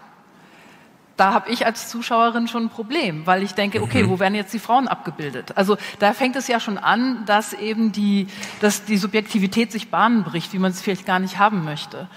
da 1.22 1.32
habe 1.32 1.50
ich 1.50 1.66
als 1.66 1.88
Zuschauerin 1.88 2.48
schon 2.48 2.64
ein 2.64 2.68
Problem, 2.68 3.26
weil 3.28 3.44
ich 3.44 3.52
denke, 3.52 3.80
okay, 3.80 4.02
mhm. 4.02 4.08
wo 4.08 4.18
werden 4.18 4.34
jetzt 4.34 4.52
die 4.52 4.58
Frauen 4.58 4.88
abgebildet? 4.88 5.56
Also 5.56 5.76
da 6.00 6.14
fängt 6.14 6.34
es 6.34 6.48
ja 6.48 6.58
schon 6.58 6.78
an, 6.78 7.24
dass 7.26 7.52
eben 7.52 7.92
die, 7.92 8.26
dass 8.60 8.84
die 8.86 8.96
Subjektivität 8.96 9.70
sich 9.70 9.88
Bahnen 9.88 10.24
bricht, 10.24 10.52
wie 10.52 10.58
man 10.58 10.72
es 10.72 10.80
vielleicht 10.80 11.06
gar 11.06 11.20
nicht 11.20 11.38
haben 11.38 11.64
möchte. 11.64 12.08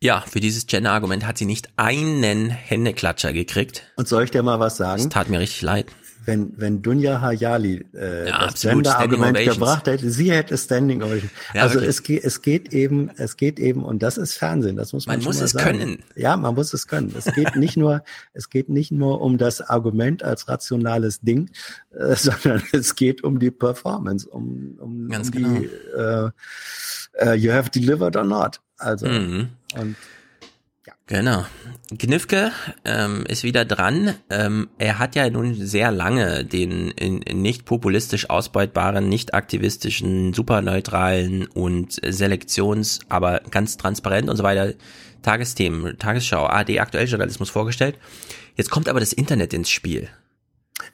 Ja, 0.00 0.22
für 0.22 0.40
dieses 0.40 0.66
Gender-Argument 0.66 1.24
hat 1.24 1.38
sie 1.38 1.46
nicht 1.46 1.68
einen 1.76 2.50
Händeklatscher 2.50 3.32
gekriegt. 3.32 3.92
Und 3.94 4.08
soll 4.08 4.24
ich 4.24 4.32
dir 4.32 4.42
mal 4.42 4.58
was 4.58 4.76
sagen? 4.76 5.00
Das 5.00 5.08
tat 5.08 5.30
mir 5.30 5.38
richtig 5.38 5.62
leid 5.62 5.86
wenn, 6.24 6.52
wenn 6.56 6.82
Dunja 6.82 7.20
Hayali 7.20 7.84
äh, 7.94 8.28
ja, 8.28 8.46
das 8.46 8.60
Gender-Argument 8.60 9.38
gebracht 9.38 9.86
hätte, 9.86 10.10
sie 10.10 10.30
hätte 10.32 10.56
Standing 10.56 11.02
Ovation. 11.02 11.30
Ja, 11.54 11.62
also 11.62 11.80
es 11.80 12.02
geht, 12.02 12.24
es 12.24 12.42
geht 12.42 12.72
eben, 12.72 13.10
es 13.16 13.36
geht 13.36 13.58
eben, 13.58 13.84
und 13.84 14.02
das 14.02 14.18
ist 14.18 14.34
Fernsehen, 14.34 14.76
das 14.76 14.92
muss 14.92 15.06
man, 15.06 15.18
man 15.18 15.24
muss 15.24 15.40
es 15.40 15.52
sagen. 15.52 15.78
können. 15.78 15.98
Ja, 16.14 16.36
man 16.36 16.54
muss 16.54 16.72
es 16.72 16.86
können. 16.86 17.14
Es 17.16 17.32
geht 17.34 17.56
nicht 17.56 17.76
nur, 17.76 18.02
es 18.32 18.50
geht 18.50 18.68
nicht 18.68 18.92
nur 18.92 19.20
um 19.20 19.38
das 19.38 19.60
Argument 19.60 20.22
als 20.22 20.48
rationales 20.48 21.20
Ding, 21.20 21.50
äh, 21.94 22.14
sondern 22.16 22.62
es 22.72 22.94
geht 22.94 23.24
um 23.24 23.38
die 23.38 23.50
Performance, 23.50 24.28
um, 24.28 24.76
um, 24.78 25.08
Ganz 25.08 25.28
um 25.28 25.32
genau. 25.32 25.60
die 25.60 25.64
äh, 25.96 27.30
uh, 27.30 27.32
You 27.34 27.52
have 27.52 27.70
delivered 27.70 28.16
or 28.16 28.24
not. 28.24 28.60
Also 28.78 29.06
mhm. 29.06 29.48
und 29.74 29.96
Genau. 31.06 31.44
Gnifke 31.90 32.52
ähm, 32.84 33.24
ist 33.28 33.42
wieder 33.42 33.64
dran. 33.64 34.14
Ähm, 34.30 34.70
er 34.78 34.98
hat 34.98 35.14
ja 35.14 35.28
nun 35.28 35.54
sehr 35.54 35.90
lange 35.90 36.44
den 36.44 36.90
in, 36.92 37.20
in 37.22 37.42
nicht 37.42 37.64
populistisch 37.64 38.30
ausbeutbaren, 38.30 39.08
nicht 39.08 39.34
aktivistischen, 39.34 40.32
superneutralen 40.32 41.46
und 41.48 41.92
selektions-, 41.92 43.00
aber 43.08 43.40
ganz 43.50 43.76
transparent 43.76 44.30
und 44.30 44.36
so 44.36 44.42
weiter 44.42 44.74
Tagesthemen, 45.22 45.98
Tagesschau, 45.98 46.46
AD, 46.46 46.80
Aktuelljournalismus 46.80 47.50
vorgestellt. 47.50 47.98
Jetzt 48.56 48.70
kommt 48.70 48.88
aber 48.88 49.00
das 49.00 49.12
Internet 49.12 49.52
ins 49.54 49.70
Spiel. 49.70 50.08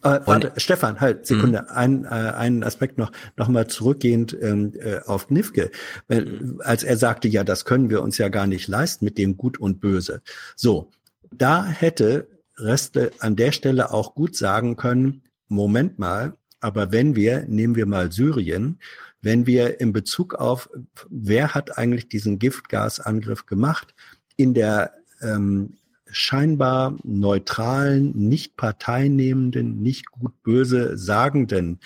Äh, 0.03 0.21
warte, 0.25 0.53
Stefan, 0.57 1.01
halt, 1.01 1.27
Sekunde, 1.27 1.63
mhm. 1.63 1.69
ein, 1.77 2.05
äh, 2.05 2.09
einen 2.09 2.63
Aspekt 2.63 2.99
noch, 2.99 3.13
noch 3.37 3.49
mal 3.49 3.67
zurückgehend 3.69 4.37
ähm, 4.41 4.73
äh, 4.79 5.01
auf 5.07 5.31
Nifke. 5.31 5.71
Wenn, 6.09 6.61
als 6.61 6.83
er 6.83 6.97
sagte, 6.97 7.29
ja, 7.29 7.45
das 7.45 7.65
können 7.65 7.91
wir 7.91 8.03
uns 8.03 8.19
ja 8.19 8.29
gar 8.29 8.47
nicht 8.47 8.69
leisten 8.69 9.05
mit 9.05 9.19
dem 9.19 9.37
Gut 9.37 9.59
und 9.59 9.81
Böse. 9.81 10.23
So, 10.57 10.91
da 11.33 11.65
hätte 11.65 12.29
Reste 12.57 13.13
an 13.21 13.37
der 13.37 13.53
Stelle 13.53 13.93
auch 13.93 14.15
gut 14.15 14.37
sagen 14.37 14.77
können, 14.77 15.23
Moment 15.49 15.99
mal, 15.99 16.35
aber 16.61 16.93
wenn 16.93 17.17
wir, 17.17 17.45
nehmen 17.49 17.77
wir 17.77 17.87
mal 17.87 18.13
Syrien, 18.13 18.79
wenn 19.23 19.47
wir 19.47 19.81
in 19.81 19.93
Bezug 19.93 20.35
auf, 20.35 20.69
wer 21.09 21.55
hat 21.55 21.79
eigentlich 21.79 22.09
diesen 22.09 22.39
Giftgasangriff 22.39 23.47
gemacht, 23.47 23.95
in 24.37 24.55
der 24.55 24.95
ähm, 25.21 25.78
scheinbar 26.11 26.97
neutralen, 27.03 28.13
nicht 28.17 28.57
parteinehmenden, 28.57 29.83
nicht 29.83 30.11
gut 30.11 30.43
böse 30.43 30.97
sagenden 30.97 31.81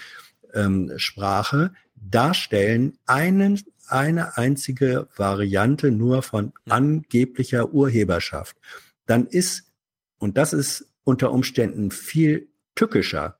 ähm, 0.55 0.93
Sprache 0.97 1.73
darstellen, 1.95 2.99
einen, 3.07 3.61
eine 3.87 4.37
einzige 4.37 5.09
Variante 5.17 5.91
nur 5.91 6.23
von 6.23 6.53
angeblicher 6.69 7.73
Urheberschaft, 7.73 8.57
dann 9.07 9.27
ist, 9.27 9.73
und 10.19 10.37
das 10.37 10.53
ist 10.53 10.87
unter 11.05 11.33
Umständen 11.33 11.91
viel 11.91 12.49
tückischer, 12.75 13.39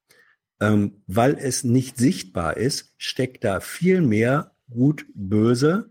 ähm, 0.61 1.03
weil 1.07 1.37
es 1.39 1.65
nicht 1.65 1.97
sichtbar 1.97 2.57
ist, 2.57 2.95
steckt 2.97 3.45
da 3.45 3.61
viel 3.61 4.01
mehr 4.01 4.53
gut 4.71 5.07
böse 5.15 5.91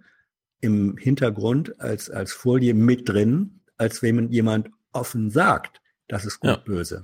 im 0.60 0.98
Hintergrund 0.98 1.80
als, 1.80 2.10
als 2.10 2.32
Folie 2.32 2.74
mit 2.74 3.10
drin, 3.10 3.62
als 3.78 4.02
wenn 4.02 4.32
jemand 4.32 4.70
offen 4.94 5.30
sagt, 5.30 5.82
das 6.08 6.26
ist 6.26 6.40
gut 6.40 6.50
ja. 6.50 6.58
böse. 6.58 7.04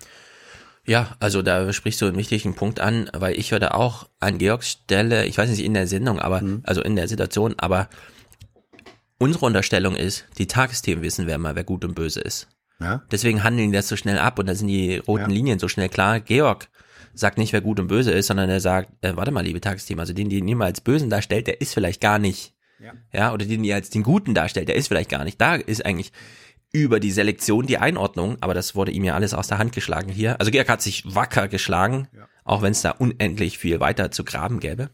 Ja, 0.85 1.17
also 1.19 1.41
da 1.41 1.71
sprichst 1.73 2.01
du 2.01 2.05
einen 2.05 2.17
wichtigen 2.17 2.55
Punkt 2.55 2.79
an, 2.79 3.09
weil 3.13 3.37
ich 3.37 3.51
würde 3.51 3.73
auch 3.73 4.07
an 4.21 4.37
Georgs 4.37 4.69
Stelle, 4.69 5.25
ich 5.25 5.37
weiß 5.37 5.49
nicht 5.49 5.63
in 5.63 5.73
der 5.73 5.85
Sendung, 5.85 6.19
aber 6.19 6.41
mhm. 6.41 6.61
also 6.63 6.81
in 6.81 6.95
der 6.95 7.09
Situation, 7.09 7.55
aber 7.57 7.89
unsere 9.17 9.45
Unterstellung 9.45 9.95
ist, 9.95 10.25
die 10.37 10.47
Tagesthemen 10.47 11.03
wissen 11.03 11.27
wer 11.27 11.37
mal, 11.37 11.55
wer 11.55 11.65
gut 11.65 11.83
und 11.83 11.93
böse 11.93 12.21
ist. 12.21 12.47
Ja. 12.79 13.03
Deswegen 13.11 13.43
handeln 13.43 13.71
die 13.71 13.75
das 13.75 13.87
so 13.87 13.95
schnell 13.95 14.19
ab 14.19 14.39
und 14.39 14.45
da 14.45 14.55
sind 14.55 14.67
die 14.67 14.97
roten 14.97 15.29
ja. 15.29 15.35
Linien 15.35 15.59
so 15.59 15.67
schnell 15.67 15.89
klar. 15.89 16.19
Georg 16.19 16.69
sagt 17.13 17.37
nicht, 17.37 17.51
wer 17.51 17.61
gut 17.61 17.79
und 17.79 17.87
böse 17.87 18.11
ist, 18.11 18.27
sondern 18.27 18.49
er 18.49 18.59
sagt, 18.59 18.91
äh, 19.01 19.15
warte 19.15 19.31
mal, 19.31 19.43
liebe 19.43 19.59
Tagesthemen, 19.59 19.99
also 19.99 20.13
den, 20.13 20.29
den 20.29 20.47
ihr 20.47 20.55
mal 20.55 20.65
als 20.65 20.81
Bösen 20.81 21.09
darstellt, 21.09 21.47
der 21.47 21.59
ist 21.59 21.73
vielleicht 21.73 21.99
gar 22.01 22.19
nicht. 22.19 22.53
Ja. 22.79 22.93
ja, 23.11 23.33
oder 23.33 23.45
den 23.45 23.63
ihr 23.63 23.73
als 23.73 23.89
den 23.89 24.03
Guten 24.03 24.35
darstellt, 24.35 24.67
der 24.69 24.75
ist 24.75 24.87
vielleicht 24.87 25.09
gar 25.09 25.23
nicht. 25.23 25.41
Da 25.41 25.55
ist 25.55 25.83
eigentlich 25.83 26.11
über 26.71 26.99
die 26.99 27.11
Selektion, 27.11 27.65
die 27.65 27.77
Einordnung, 27.77 28.37
aber 28.41 28.53
das 28.53 28.75
wurde 28.75 28.91
ihm 28.91 29.03
ja 29.03 29.15
alles 29.15 29.33
aus 29.33 29.47
der 29.47 29.57
Hand 29.57 29.73
geschlagen 29.73 30.11
hier. 30.11 30.39
Also 30.39 30.51
Georg 30.51 30.69
hat 30.69 30.81
sich 30.81 31.03
wacker 31.15 31.47
geschlagen, 31.47 32.07
ja. 32.15 32.27
auch 32.43 32.61
wenn 32.61 32.71
es 32.71 32.81
da 32.81 32.91
unendlich 32.91 33.57
viel 33.57 33.79
weiter 33.79 34.11
zu 34.11 34.23
graben 34.23 34.59
gäbe. 34.59 34.89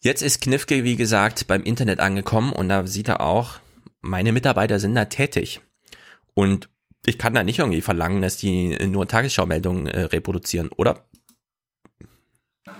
Jetzt 0.00 0.22
ist 0.22 0.42
Knifke, 0.42 0.84
wie 0.84 0.96
gesagt, 0.96 1.46
beim 1.46 1.62
Internet 1.62 2.00
angekommen 2.00 2.52
und 2.52 2.68
da 2.68 2.86
sieht 2.86 3.08
er 3.08 3.20
auch, 3.20 3.58
meine 4.00 4.32
Mitarbeiter 4.32 4.78
sind 4.78 4.94
da 4.94 5.06
tätig. 5.06 5.60
Und 6.34 6.68
ich 7.06 7.18
kann 7.18 7.34
da 7.34 7.42
nicht 7.42 7.58
irgendwie 7.58 7.80
verlangen, 7.80 8.22
dass 8.22 8.36
die 8.36 8.76
nur 8.86 9.08
Tagesschau-Meldungen 9.08 9.86
äh, 9.86 10.00
reproduzieren, 10.02 10.68
oder? 10.68 11.06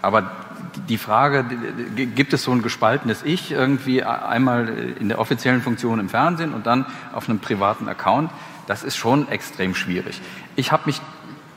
Aber 0.02 0.53
die 0.88 0.98
Frage, 0.98 1.44
gibt 2.14 2.32
es 2.32 2.42
so 2.42 2.52
ein 2.52 2.62
gespaltenes 2.62 3.22
Ich 3.24 3.52
irgendwie 3.52 4.02
einmal 4.02 4.68
in 5.00 5.08
der 5.08 5.18
offiziellen 5.18 5.62
Funktion 5.62 6.00
im 6.00 6.08
Fernsehen 6.08 6.52
und 6.52 6.66
dann 6.66 6.86
auf 7.12 7.28
einem 7.28 7.38
privaten 7.38 7.88
Account, 7.88 8.30
das 8.66 8.82
ist 8.82 8.96
schon 8.96 9.28
extrem 9.28 9.74
schwierig. 9.74 10.20
Ich 10.56 10.72
habe 10.72 10.84
mich 10.86 11.00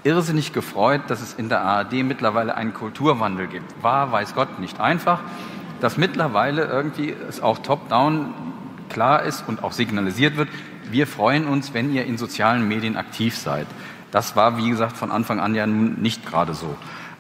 irrsinnig 0.04 0.54
gefreut, 0.54 1.02
dass 1.08 1.22
es 1.22 1.34
in 1.34 1.50
der 1.50 1.62
ARD 1.62 1.94
mittlerweile 2.04 2.56
einen 2.56 2.74
Kulturwandel 2.74 3.48
gibt. 3.48 3.84
War, 3.84 4.12
weiß 4.12 4.36
Gott, 4.36 4.60
nicht 4.60 4.80
einfach, 4.80 5.20
dass 5.82 5.98
mittlerweile 5.98 6.66
irgendwie 6.66 7.14
es 7.28 7.42
auch 7.42 7.60
top-down 7.60 8.34
klar 8.90 9.24
ist 9.24 9.44
und 9.48 9.64
auch 9.64 9.74
signalisiert 9.74 10.38
wird, 10.38 10.50
wir 10.90 11.08
freuen 11.08 11.48
uns, 11.48 11.74
wenn 11.74 11.94
ihr 11.94 12.06
in 12.06 12.18
sozialen 12.18 12.68
Medien 12.68 12.96
aktiv 12.96 13.36
seid. 13.36 13.68
Das 14.12 14.36
war, 14.36 14.58
wie 14.58 14.70
gesagt, 14.70 14.96
von 14.96 15.12
Anfang 15.12 15.40
an 15.40 15.54
ja 15.54 15.68
nun 15.68 15.96
nicht 16.02 16.26
gerade 16.26 16.54
so. 16.54 16.78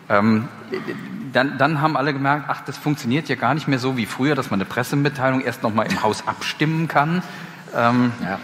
Ähm, 0.09 0.47
dann, 1.33 1.57
dann 1.57 1.81
haben 1.81 1.97
alle 1.97 2.13
gemerkt, 2.13 2.45
ach, 2.47 2.61
das 2.61 2.77
funktioniert 2.77 3.29
ja 3.29 3.35
gar 3.35 3.53
nicht 3.53 3.67
mehr 3.67 3.79
so 3.79 3.97
wie 3.97 4.05
früher, 4.05 4.35
dass 4.35 4.49
man 4.49 4.59
eine 4.59 4.69
Pressemitteilung 4.69 5.41
erst 5.41 5.63
noch 5.63 5.73
mal 5.73 5.83
im 5.83 6.01
Haus 6.01 6.27
abstimmen 6.27 6.87
kann. 6.87 7.21
Ähm, 7.75 8.11
ja. 8.23 8.39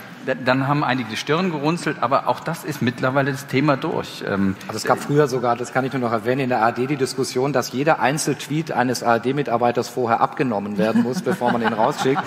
Dann 0.46 0.70
haben 0.70 0.86
einige 0.86 1.10
die 1.10 1.18
Stirn 1.18 1.52
gerunzelt, 1.52 1.98
aber 2.00 2.30
auch 2.30 2.40
das 2.40 2.64
ist 2.64 2.82
mittlerweile 2.82 3.34
das 3.34 3.48
Thema 3.48 3.76
durch. 3.76 4.24
Ähm, 4.26 4.56
also 4.68 4.78
es 4.78 4.86
gab 4.86 5.00
früher 5.00 5.28
sogar, 5.28 5.58
das 5.58 5.74
kann 5.74 5.84
ich 5.84 5.92
nur 5.92 6.02
noch 6.02 6.14
erwähnen, 6.14 6.42
in 6.42 6.50
der 6.50 6.62
ARD 6.62 6.90
die 6.90 6.96
Diskussion, 6.96 7.52
dass 7.52 7.74
jeder 7.74 8.00
Einzeltweet 8.00 8.72
eines 8.72 9.04
ARD-Mitarbeiters 9.04 9.90
vorher 9.90 10.22
abgenommen 10.22 10.78
werden 10.78 11.04
muss, 11.04 11.22
bevor 11.24 11.52
man 11.52 11.62
ihn 11.62 11.74
rausschickt. 11.74 12.24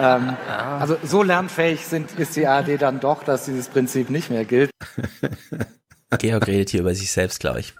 Ähm, 0.00 0.36
ja. 0.48 0.78
Also 0.78 0.96
so 1.02 1.22
lernfähig 1.22 1.86
sind, 1.86 2.12
ist 2.12 2.34
die 2.34 2.46
ARD 2.46 2.80
dann 2.80 3.00
doch, 3.00 3.24
dass 3.24 3.44
dieses 3.44 3.68
Prinzip 3.68 4.08
nicht 4.08 4.30
mehr 4.30 4.46
gilt. 4.46 4.70
Georg 6.18 6.46
redet 6.46 6.70
hier 6.70 6.80
über 6.80 6.94
sich 6.94 7.10
selbst, 7.10 7.40
glaube 7.40 7.60
ich. 7.60 7.74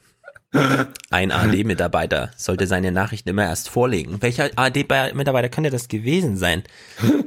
Ein 1.11 1.33
AD-Mitarbeiter 1.33 2.31
sollte 2.37 2.67
seine 2.67 2.93
Nachrichten 2.93 3.29
immer 3.29 3.45
erst 3.45 3.69
vorlegen. 3.69 4.23
Welcher 4.23 4.51
AD-Mitarbeiter 4.55 5.49
könnte 5.49 5.71
das 5.71 5.89
gewesen 5.89 6.37
sein, 6.37 6.63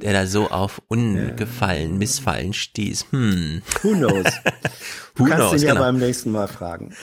der 0.01 0.13
da 0.13 0.25
so 0.25 0.49
auf 0.49 0.81
Ungefallen, 0.87 1.97
Missfallen 1.97 2.53
stieß? 2.53 3.07
Hm. 3.11 3.61
Who 3.81 3.91
knows? 3.93 4.25
Du 5.15 5.23
Who 5.23 5.29
kannst 5.29 5.37
knows, 5.37 5.61
ihn 5.61 5.67
ja 5.67 5.73
genau. 5.73 5.85
beim 5.85 5.97
nächsten 5.97 6.31
Mal 6.31 6.47
fragen. 6.47 6.93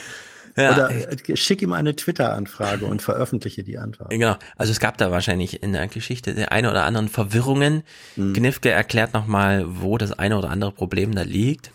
Ja. 0.56 0.72
Oder 0.72 0.90
äh, 0.90 1.36
schick 1.36 1.62
ihm 1.62 1.72
eine 1.72 1.96
Twitter-Anfrage 1.96 2.86
und 2.86 3.02
veröffentliche 3.02 3.64
die 3.64 3.76
Antwort. 3.78 4.10
Genau. 4.10 4.36
Also 4.56 4.70
es 4.70 4.78
gab 4.78 4.96
da 4.98 5.10
wahrscheinlich 5.10 5.62
in 5.62 5.72
der 5.72 5.88
Geschichte 5.88 6.34
der 6.34 6.52
eine 6.52 6.70
oder 6.70 6.84
anderen 6.84 7.08
Verwirrungen. 7.08 7.82
Hm. 8.14 8.34
Knifke 8.34 8.70
erklärt 8.70 9.14
nochmal, 9.14 9.64
wo 9.66 9.98
das 9.98 10.12
eine 10.12 10.38
oder 10.38 10.50
andere 10.50 10.72
Problem 10.72 11.14
da 11.14 11.22
liegt. 11.22 11.72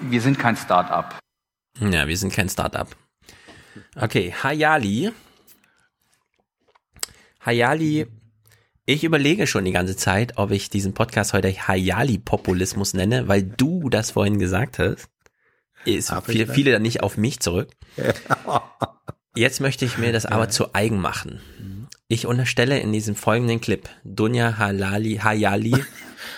Wir 0.00 0.20
sind 0.20 0.38
kein 0.38 0.56
Start-up. 0.56 1.18
Ja, 1.80 2.06
wir 2.06 2.16
sind 2.16 2.32
kein 2.32 2.48
Start-up. 2.48 2.96
Okay, 3.96 4.32
Hayali. 4.42 5.12
Hayali, 7.40 8.06
ich 8.86 9.04
überlege 9.04 9.46
schon 9.46 9.64
die 9.64 9.72
ganze 9.72 9.96
Zeit, 9.96 10.36
ob 10.36 10.50
ich 10.50 10.68
diesen 10.68 10.94
Podcast 10.94 11.32
heute 11.32 11.48
Hayali-Populismus 11.48 12.94
nenne, 12.94 13.28
weil 13.28 13.42
du 13.42 13.88
das 13.88 14.10
vorhin 14.10 14.38
gesagt 14.38 14.78
hast. 14.78 15.08
Ist 15.84 16.12
viele, 16.24 16.46
viele 16.46 16.72
dann 16.72 16.82
nicht 16.82 17.02
auf 17.02 17.16
mich 17.16 17.40
zurück. 17.40 17.70
Jetzt 19.36 19.60
möchte 19.60 19.84
ich 19.84 19.98
mir 19.98 20.12
das 20.12 20.26
aber 20.26 20.48
zu 20.48 20.74
eigen 20.74 20.98
machen. 21.00 21.40
Ich 22.08 22.26
unterstelle 22.26 22.78
in 22.78 22.92
diesem 22.92 23.14
folgenden 23.14 23.60
Clip 23.60 23.88
Dunja 24.04 24.58
Halali, 24.58 25.16
Hayali. 25.22 25.72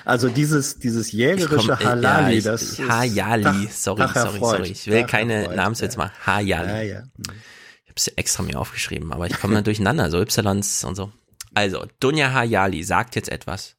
Also 0.07 0.28
dieses, 0.28 0.78
dieses 0.78 1.11
jägerische 1.11 1.77
komm, 1.77 1.81
Halali, 1.81 2.35
ja, 2.35 2.39
ich, 2.39 2.45
das 2.45 2.78
Hayali, 2.78 3.65
ist 3.65 3.83
sorry, 3.83 4.07
sorry, 4.15 4.39
sorry. 4.39 4.69
Ich 4.69 4.87
will 4.87 5.05
keine 5.05 5.53
Namenswitz 5.53 5.97
machen. 5.97 6.12
Hayali. 6.24 6.69
Ja, 6.69 6.81
ja. 6.81 7.03
Ich 7.19 7.89
habe 7.89 7.97
es 7.97 8.07
extra 8.09 8.45
mir 8.45 8.61
aufgeschrieben, 8.61 9.12
aber 9.12 9.27
ich 9.27 9.37
komme 9.37 9.55
dann 9.55 9.65
durcheinander, 9.65 10.09
so 10.09 10.23
Ys 10.23 10.85
und 10.85 10.95
so. 10.95 11.11
Also, 11.55 11.87
Dunja 11.99 12.33
Hayali 12.33 12.85
sagt 12.85 13.16
jetzt 13.16 13.28
etwas, 13.28 13.74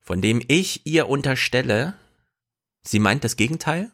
von 0.00 0.22
dem 0.22 0.40
ich 0.48 0.86
ihr 0.86 1.06
unterstelle, 1.10 1.92
sie 2.82 2.98
meint 2.98 3.24
das 3.24 3.36
Gegenteil, 3.36 3.92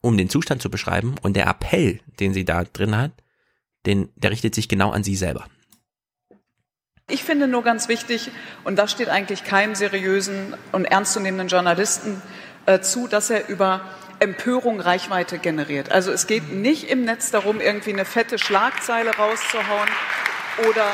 um 0.00 0.18
den 0.18 0.28
Zustand 0.28 0.60
zu 0.62 0.68
beschreiben 0.68 1.14
und 1.22 1.36
der 1.36 1.46
Appell, 1.46 2.00
den 2.18 2.34
sie 2.34 2.44
da 2.44 2.64
drin 2.64 2.96
hat, 2.96 3.12
den, 3.86 4.08
der 4.16 4.32
richtet 4.32 4.56
sich 4.56 4.68
genau 4.68 4.90
an 4.90 5.04
sie 5.04 5.14
selber. 5.14 5.46
Ich 7.08 7.24
finde 7.24 7.46
nur 7.46 7.62
ganz 7.62 7.88
wichtig, 7.88 8.30
und 8.64 8.76
das 8.76 8.90
steht 8.90 9.08
eigentlich 9.08 9.44
keinem 9.44 9.74
seriösen 9.74 10.56
und 10.72 10.86
ernstzunehmenden 10.86 11.48
Journalisten 11.48 12.22
äh, 12.64 12.80
zu, 12.80 13.06
dass 13.06 13.28
er 13.28 13.48
über 13.48 13.82
Empörung 14.18 14.80
Reichweite 14.80 15.38
generiert. 15.38 15.92
Also 15.92 16.10
es 16.10 16.26
geht 16.26 16.52
nicht 16.52 16.88
im 16.88 17.04
Netz 17.04 17.30
darum, 17.30 17.60
irgendwie 17.60 17.92
eine 17.92 18.04
fette 18.04 18.38
Schlagzeile 18.38 19.10
rauszuhauen 19.16 19.88
oder 20.70 20.86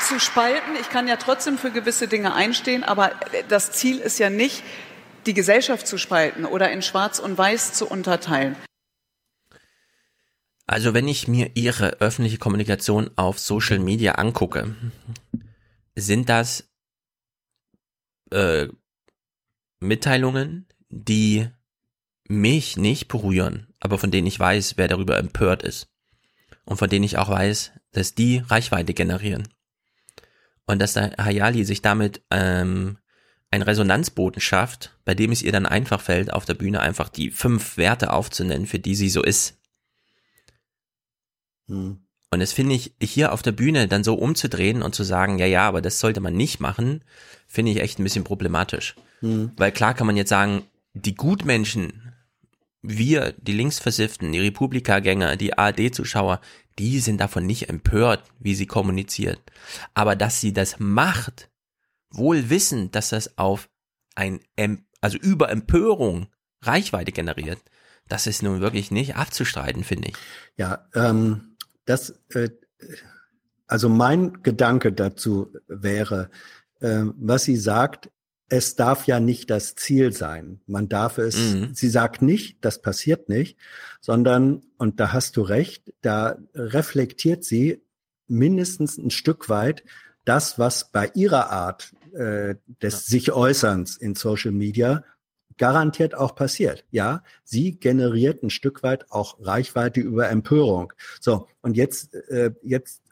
zu 0.00 0.18
spalten. 0.18 0.74
Ich 0.80 0.90
kann 0.90 1.06
ja 1.06 1.16
trotzdem 1.16 1.58
für 1.58 1.70
gewisse 1.70 2.08
Dinge 2.08 2.34
einstehen, 2.34 2.82
aber 2.82 3.12
das 3.48 3.72
Ziel 3.72 3.98
ist 3.98 4.18
ja 4.18 4.30
nicht, 4.30 4.64
die 5.26 5.34
Gesellschaft 5.34 5.86
zu 5.86 5.98
spalten 5.98 6.44
oder 6.44 6.70
in 6.70 6.82
Schwarz 6.82 7.18
und 7.18 7.36
Weiß 7.38 7.72
zu 7.72 7.86
unterteilen. 7.86 8.56
Also 10.66 10.94
wenn 10.94 11.06
ich 11.06 11.28
mir 11.28 11.52
ihre 11.54 12.00
öffentliche 12.00 12.38
Kommunikation 12.38 13.10
auf 13.16 13.38
Social 13.38 13.78
Media 13.78 14.12
angucke, 14.12 14.74
sind 15.94 16.28
das 16.28 16.68
äh, 18.32 18.68
Mitteilungen, 19.78 20.66
die 20.88 21.48
mich 22.28 22.76
nicht 22.76 23.06
berühren, 23.08 23.68
aber 23.78 23.98
von 23.98 24.10
denen 24.10 24.26
ich 24.26 24.38
weiß, 24.38 24.76
wer 24.76 24.88
darüber 24.88 25.18
empört 25.18 25.62
ist. 25.62 25.88
Und 26.64 26.78
von 26.78 26.90
denen 26.90 27.04
ich 27.04 27.18
auch 27.18 27.28
weiß, 27.28 27.72
dass 27.92 28.14
die 28.14 28.38
Reichweite 28.38 28.92
generieren. 28.92 29.48
Und 30.66 30.80
dass 30.80 30.94
der 30.94 31.14
Hayali 31.16 31.64
sich 31.64 31.80
damit 31.80 32.22
ähm, 32.32 32.98
ein 33.52 33.62
Resonanzboden 33.62 34.40
schafft, 34.40 34.98
bei 35.04 35.14
dem 35.14 35.30
es 35.30 35.42
ihr 35.42 35.52
dann 35.52 35.66
einfach 35.66 36.00
fällt, 36.00 36.32
auf 36.32 36.44
der 36.44 36.54
Bühne 36.54 36.80
einfach 36.80 37.08
die 37.08 37.30
fünf 37.30 37.76
Werte 37.76 38.12
aufzunennen, 38.12 38.66
für 38.66 38.80
die 38.80 38.96
sie 38.96 39.08
so 39.08 39.22
ist. 39.22 39.55
Hm. 41.68 41.98
Und 42.30 42.40
das 42.40 42.52
finde 42.52 42.74
ich 42.74 42.92
hier 43.00 43.32
auf 43.32 43.42
der 43.42 43.52
Bühne 43.52 43.88
dann 43.88 44.04
so 44.04 44.14
umzudrehen 44.14 44.82
und 44.82 44.94
zu 44.94 45.04
sagen, 45.04 45.38
ja, 45.38 45.46
ja, 45.46 45.68
aber 45.68 45.80
das 45.80 46.00
sollte 46.00 46.20
man 46.20 46.34
nicht 46.34 46.60
machen, 46.60 47.04
finde 47.46 47.72
ich 47.72 47.80
echt 47.80 47.98
ein 47.98 48.02
bisschen 48.02 48.24
problematisch. 48.24 48.96
Hm. 49.20 49.52
Weil 49.56 49.72
klar 49.72 49.94
kann 49.94 50.06
man 50.06 50.16
jetzt 50.16 50.30
sagen, 50.30 50.64
die 50.92 51.14
Gutmenschen, 51.14 52.12
wir, 52.82 53.32
die 53.38 53.52
Linksversifften, 53.52 54.32
die 54.32 54.40
Republikagänger, 54.40 55.36
die 55.36 55.56
ARD-Zuschauer, 55.56 56.40
die 56.78 57.00
sind 57.00 57.20
davon 57.20 57.46
nicht 57.46 57.68
empört, 57.68 58.22
wie 58.38 58.54
sie 58.54 58.66
kommuniziert. 58.66 59.40
Aber 59.94 60.16
dass 60.16 60.40
sie 60.40 60.52
das 60.52 60.78
macht, 60.78 61.48
wohl 62.10 62.50
wissend, 62.50 62.94
dass 62.94 63.10
das 63.10 63.38
auf 63.38 63.68
ein, 64.14 64.40
also 65.00 65.18
über 65.18 65.50
Empörung 65.50 66.26
Reichweite 66.62 67.12
generiert, 67.12 67.60
das 68.08 68.26
ist 68.26 68.42
nun 68.42 68.60
wirklich 68.60 68.90
nicht 68.90 69.16
abzustreiten, 69.16 69.84
finde 69.84 70.08
ich. 70.08 70.16
Ja, 70.56 70.86
ähm, 70.94 71.45
das, 71.86 72.20
äh, 72.30 72.50
also 73.66 73.88
mein 73.88 74.42
Gedanke 74.42 74.92
dazu 74.92 75.52
wäre, 75.66 76.30
äh, 76.80 77.04
was 77.16 77.44
sie 77.44 77.56
sagt, 77.56 78.10
es 78.48 78.76
darf 78.76 79.06
ja 79.06 79.18
nicht 79.18 79.50
das 79.50 79.74
Ziel 79.74 80.12
sein. 80.12 80.60
Man 80.66 80.88
darf 80.88 81.18
es, 81.18 81.36
mhm. 81.36 81.74
sie 81.74 81.88
sagt 81.88 82.22
nicht, 82.22 82.64
das 82.64 82.80
passiert 82.80 83.28
nicht, 83.28 83.58
sondern, 84.00 84.62
und 84.78 85.00
da 85.00 85.12
hast 85.12 85.36
du 85.36 85.42
recht, 85.42 85.92
da 86.00 86.38
reflektiert 86.54 87.44
sie 87.44 87.82
mindestens 88.28 88.98
ein 88.98 89.10
Stück 89.10 89.48
weit 89.48 89.82
das, 90.24 90.58
was 90.58 90.90
bei 90.90 91.10
ihrer 91.14 91.50
Art 91.50 91.92
äh, 92.12 92.56
des 92.82 92.94
ja. 92.94 93.10
sich 93.10 93.32
Äußerns 93.32 93.96
in 93.96 94.14
Social 94.14 94.52
Media 94.52 95.04
garantiert 95.58 96.14
auch 96.14 96.34
passiert. 96.34 96.84
Ja, 96.90 97.22
sie 97.44 97.78
generiert 97.78 98.42
ein 98.42 98.50
Stück 98.50 98.82
weit 98.82 99.10
auch 99.10 99.38
Reichweite 99.40 100.00
über 100.00 100.28
Empörung. 100.28 100.92
So, 101.20 101.48
und 101.62 101.76
jetzt, 101.76 102.14
äh, 102.14 102.52
jetzt 102.62 103.02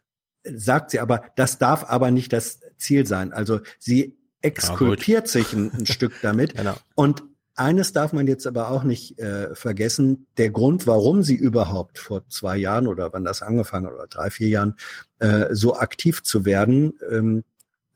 sagt 0.44 0.90
sie 0.90 1.00
aber, 1.00 1.24
das 1.36 1.58
darf 1.58 1.84
aber 1.84 2.10
nicht 2.10 2.32
das 2.32 2.60
Ziel 2.76 3.06
sein. 3.06 3.32
Also 3.32 3.60
sie 3.78 4.16
exkulpiert 4.42 5.26
ja, 5.26 5.32
sich 5.32 5.52
ein, 5.52 5.72
ein 5.72 5.86
Stück 5.86 6.12
damit. 6.22 6.54
Genau. 6.64 6.76
Und 6.94 7.24
eines 7.56 7.92
darf 7.92 8.12
man 8.12 8.26
jetzt 8.26 8.46
aber 8.46 8.70
auch 8.70 8.82
nicht 8.82 9.18
äh, 9.18 9.54
vergessen. 9.54 10.26
Der 10.38 10.50
Grund, 10.50 10.86
warum 10.86 11.22
sie 11.22 11.36
überhaupt 11.36 11.98
vor 11.98 12.28
zwei 12.28 12.56
Jahren 12.56 12.86
oder 12.86 13.12
wann 13.12 13.24
das 13.24 13.42
angefangen 13.42 13.86
hat, 13.86 13.94
oder 13.94 14.06
drei, 14.06 14.30
vier 14.30 14.48
Jahren, 14.48 14.76
äh, 15.18 15.54
so 15.54 15.76
aktiv 15.76 16.22
zu 16.22 16.44
werden, 16.44 16.94
ähm, 17.10 17.44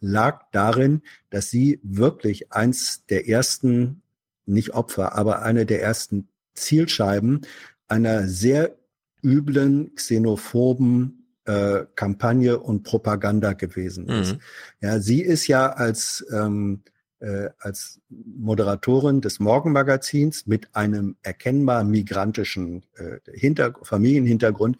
lag 0.01 0.43
darin, 0.53 1.03
dass 1.31 1.51
sie 1.51 1.81
wirklich 1.83 2.53
eins 2.53 3.05
der 3.07 3.29
ersten 3.29 4.03
nicht 4.49 4.75
Opfer, 4.75 5.15
aber 5.15 5.43
eine 5.43 5.67
der 5.67 5.83
ersten 5.83 6.29
Zielscheiben 6.55 7.43
einer 7.87 8.29
sehr 8.29 8.77
üblen, 9.23 9.95
xenophoben 9.95 11.37
äh, 11.45 11.87
Kampagne 11.95 12.59
und 12.59 12.83
Propaganda 12.83 13.53
gewesen 13.55 14.09
ist. 14.09 14.35
Mhm. 14.35 14.41
Ja, 14.81 15.01
sie 15.01 15.23
ist 15.23 15.47
ja 15.47 15.71
als 15.71 16.25
ähm, 16.31 16.83
äh, 17.21 17.51
als 17.59 18.01
Moderatorin 18.11 19.21
des 19.21 19.41
Morgenmagazins 19.41 20.47
mit 20.47 20.75
einem 20.75 21.17
erkennbar 21.23 21.85
migrantischen 21.85 22.85
äh, 22.97 23.19
Hinter 23.33 23.75
Familienhintergrund. 23.83 24.79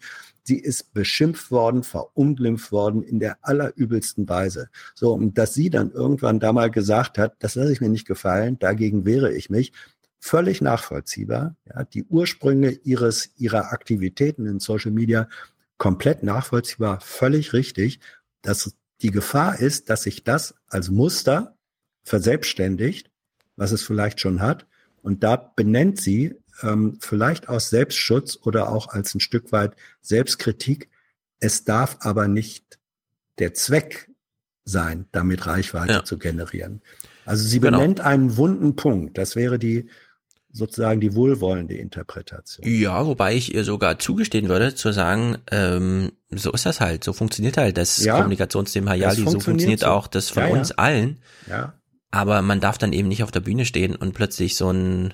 Sie 0.49 0.57
ist 0.57 0.95
beschimpft 0.95 1.51
worden, 1.51 1.83
verunglimpft 1.83 2.71
worden 2.71 3.03
in 3.03 3.19
der 3.19 3.37
allerübelsten 3.43 4.27
Weise. 4.27 4.69
So, 4.95 5.13
und 5.13 5.37
dass 5.37 5.53
sie 5.53 5.69
dann 5.69 5.91
irgendwann 5.91 6.39
da 6.39 6.53
mal 6.53 6.71
gesagt 6.71 7.19
hat, 7.19 7.35
das 7.37 7.53
lasse 7.53 7.71
ich 7.71 7.81
mir 7.81 7.89
nicht 7.89 8.07
gefallen, 8.07 8.57
dagegen 8.57 9.05
wehre 9.05 9.31
ich 9.31 9.51
mich, 9.51 9.73
völlig 10.19 10.59
nachvollziehbar. 10.59 11.55
Ja, 11.65 11.83
die 11.83 12.03
Ursprünge 12.03 12.71
ihres, 12.71 13.29
ihrer 13.37 13.71
Aktivitäten 13.71 14.47
in 14.47 14.59
Social 14.59 14.89
Media 14.89 15.29
komplett 15.77 16.23
nachvollziehbar, 16.23 16.99
völlig 16.99 17.53
richtig, 17.53 17.99
dass 18.41 18.73
die 19.03 19.11
Gefahr 19.11 19.59
ist, 19.59 19.91
dass 19.91 20.01
sich 20.01 20.23
das 20.23 20.55
als 20.67 20.89
Muster 20.89 21.55
verselbstständigt, 22.01 23.11
was 23.55 23.71
es 23.71 23.83
vielleicht 23.83 24.19
schon 24.19 24.41
hat, 24.41 24.65
Und 25.01 25.23
da 25.23 25.35
benennt 25.35 26.01
sie 26.01 26.35
ähm, 26.63 26.97
vielleicht 26.99 27.49
aus 27.49 27.69
Selbstschutz 27.69 28.37
oder 28.41 28.69
auch 28.69 28.89
als 28.89 29.15
ein 29.15 29.19
Stück 29.19 29.51
weit 29.51 29.73
Selbstkritik, 30.01 30.89
es 31.39 31.63
darf 31.63 31.97
aber 32.01 32.27
nicht 32.27 32.79
der 33.39 33.53
Zweck 33.53 34.09
sein, 34.65 35.07
damit 35.11 35.47
Reichweite 35.47 35.93
ja. 35.93 36.03
zu 36.03 36.17
generieren. 36.17 36.81
Also 37.25 37.47
sie 37.47 37.59
genau. 37.59 37.77
benennt 37.77 37.97
genau. 37.97 38.09
einen 38.09 38.37
wunden 38.37 38.75
Punkt. 38.75 39.17
Das 39.17 39.35
wäre 39.35 39.59
die 39.59 39.89
sozusagen 40.51 40.99
die 40.99 41.13
wohlwollende 41.13 41.75
Interpretation. 41.75 42.67
Ja, 42.67 43.05
wobei 43.05 43.35
ich 43.35 43.53
ihr 43.53 43.63
sogar 43.63 43.99
zugestehen 43.99 44.49
würde, 44.49 44.73
zu 44.73 44.91
sagen, 44.91 45.37
ähm, 45.51 46.11
so 46.31 46.51
ist 46.51 46.65
das 46.65 46.81
halt, 46.81 47.03
so 47.03 47.13
funktioniert 47.13 47.57
halt 47.57 47.77
das 47.77 48.03
ja, 48.03 48.15
Kommunikationsthema 48.15 48.91
Hayali, 48.91 49.17
funktioniert 49.17 49.41
so 49.41 49.45
funktioniert 49.45 49.79
so. 49.81 49.85
auch 49.87 50.07
das 50.07 50.29
von 50.29 50.43
ja, 50.43 50.49
uns 50.49 50.71
allen. 50.71 51.19
Ja. 51.47 51.73
Aber 52.11 52.41
man 52.41 52.59
darf 52.59 52.79
dann 52.79 52.93
eben 52.93 53.07
nicht 53.07 53.23
auf 53.23 53.31
der 53.31 53.41
Bühne 53.41 53.65
stehen 53.65 53.95
und 53.95 54.13
plötzlich 54.13 54.55
so 54.55 54.71
ein 54.71 55.13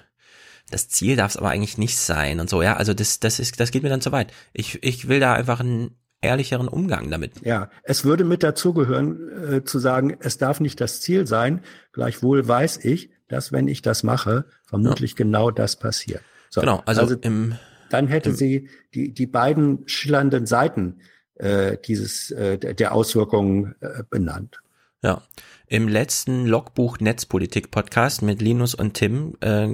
das 0.72 0.90
Ziel 0.90 1.16
darf 1.16 1.32
es 1.32 1.38
aber 1.38 1.50
eigentlich 1.50 1.78
nicht 1.78 1.98
sein 1.98 2.40
und 2.40 2.50
so, 2.50 2.62
ja. 2.62 2.76
Also 2.76 2.94
das, 2.94 3.20
das 3.20 3.40
ist, 3.40 3.60
das 3.60 3.72
geht 3.72 3.84
mir 3.84 3.90
dann 3.90 4.02
zu 4.02 4.12
weit. 4.12 4.34
Ich, 4.54 4.84
ich 4.84 5.08
will 5.08 5.20
da 5.20 5.34
einfach 5.34 5.60
einen 5.60 5.96
ehrlicheren 6.22 6.68
Umgang 6.68 7.12
damit. 7.12 7.34
Ja, 7.44 7.70
es 7.84 8.04
würde 8.04 8.24
mit 8.24 8.44
dazugehören, 8.44 9.54
äh, 9.54 9.64
zu 9.64 9.80
sagen, 9.80 10.18
es 10.20 10.38
darf 10.38 10.60
nicht 10.60 10.82
das 10.82 11.02
Ziel 11.02 11.28
sein. 11.28 11.62
Gleichwohl 11.94 12.48
weiß 12.48 12.84
ich, 12.84 13.12
dass 13.28 13.52
wenn 13.52 13.68
ich 13.68 13.82
das 13.82 14.04
mache, 14.04 14.46
vermutlich 14.66 15.12
ja. 15.12 15.18
genau 15.18 15.52
das 15.52 15.76
passiert. 15.78 16.22
So, 16.50 16.62
genau, 16.62 16.82
also, 16.86 17.02
also 17.02 17.16
im, 17.16 17.56
dann 17.90 18.08
hätte 18.08 18.30
im, 18.30 18.36
sie 18.36 18.70
die, 18.94 19.14
die 19.14 19.28
beiden 19.28 19.88
schillernden 19.88 20.46
Seiten 20.46 21.00
äh, 21.36 21.78
dieses 21.86 22.32
äh, 22.32 22.58
der 22.58 22.94
Auswirkungen 22.94 23.76
äh, 23.82 24.04
benannt. 24.10 24.62
Ja, 25.04 25.22
im 25.68 25.88
letzten 25.88 26.46
Logbuch 26.46 27.00
Netzpolitik 27.00 27.72
Podcast 27.72 28.22
mit 28.22 28.42
Linus 28.42 28.76
und 28.76 28.94
Tim 28.94 29.36
äh, 29.42 29.68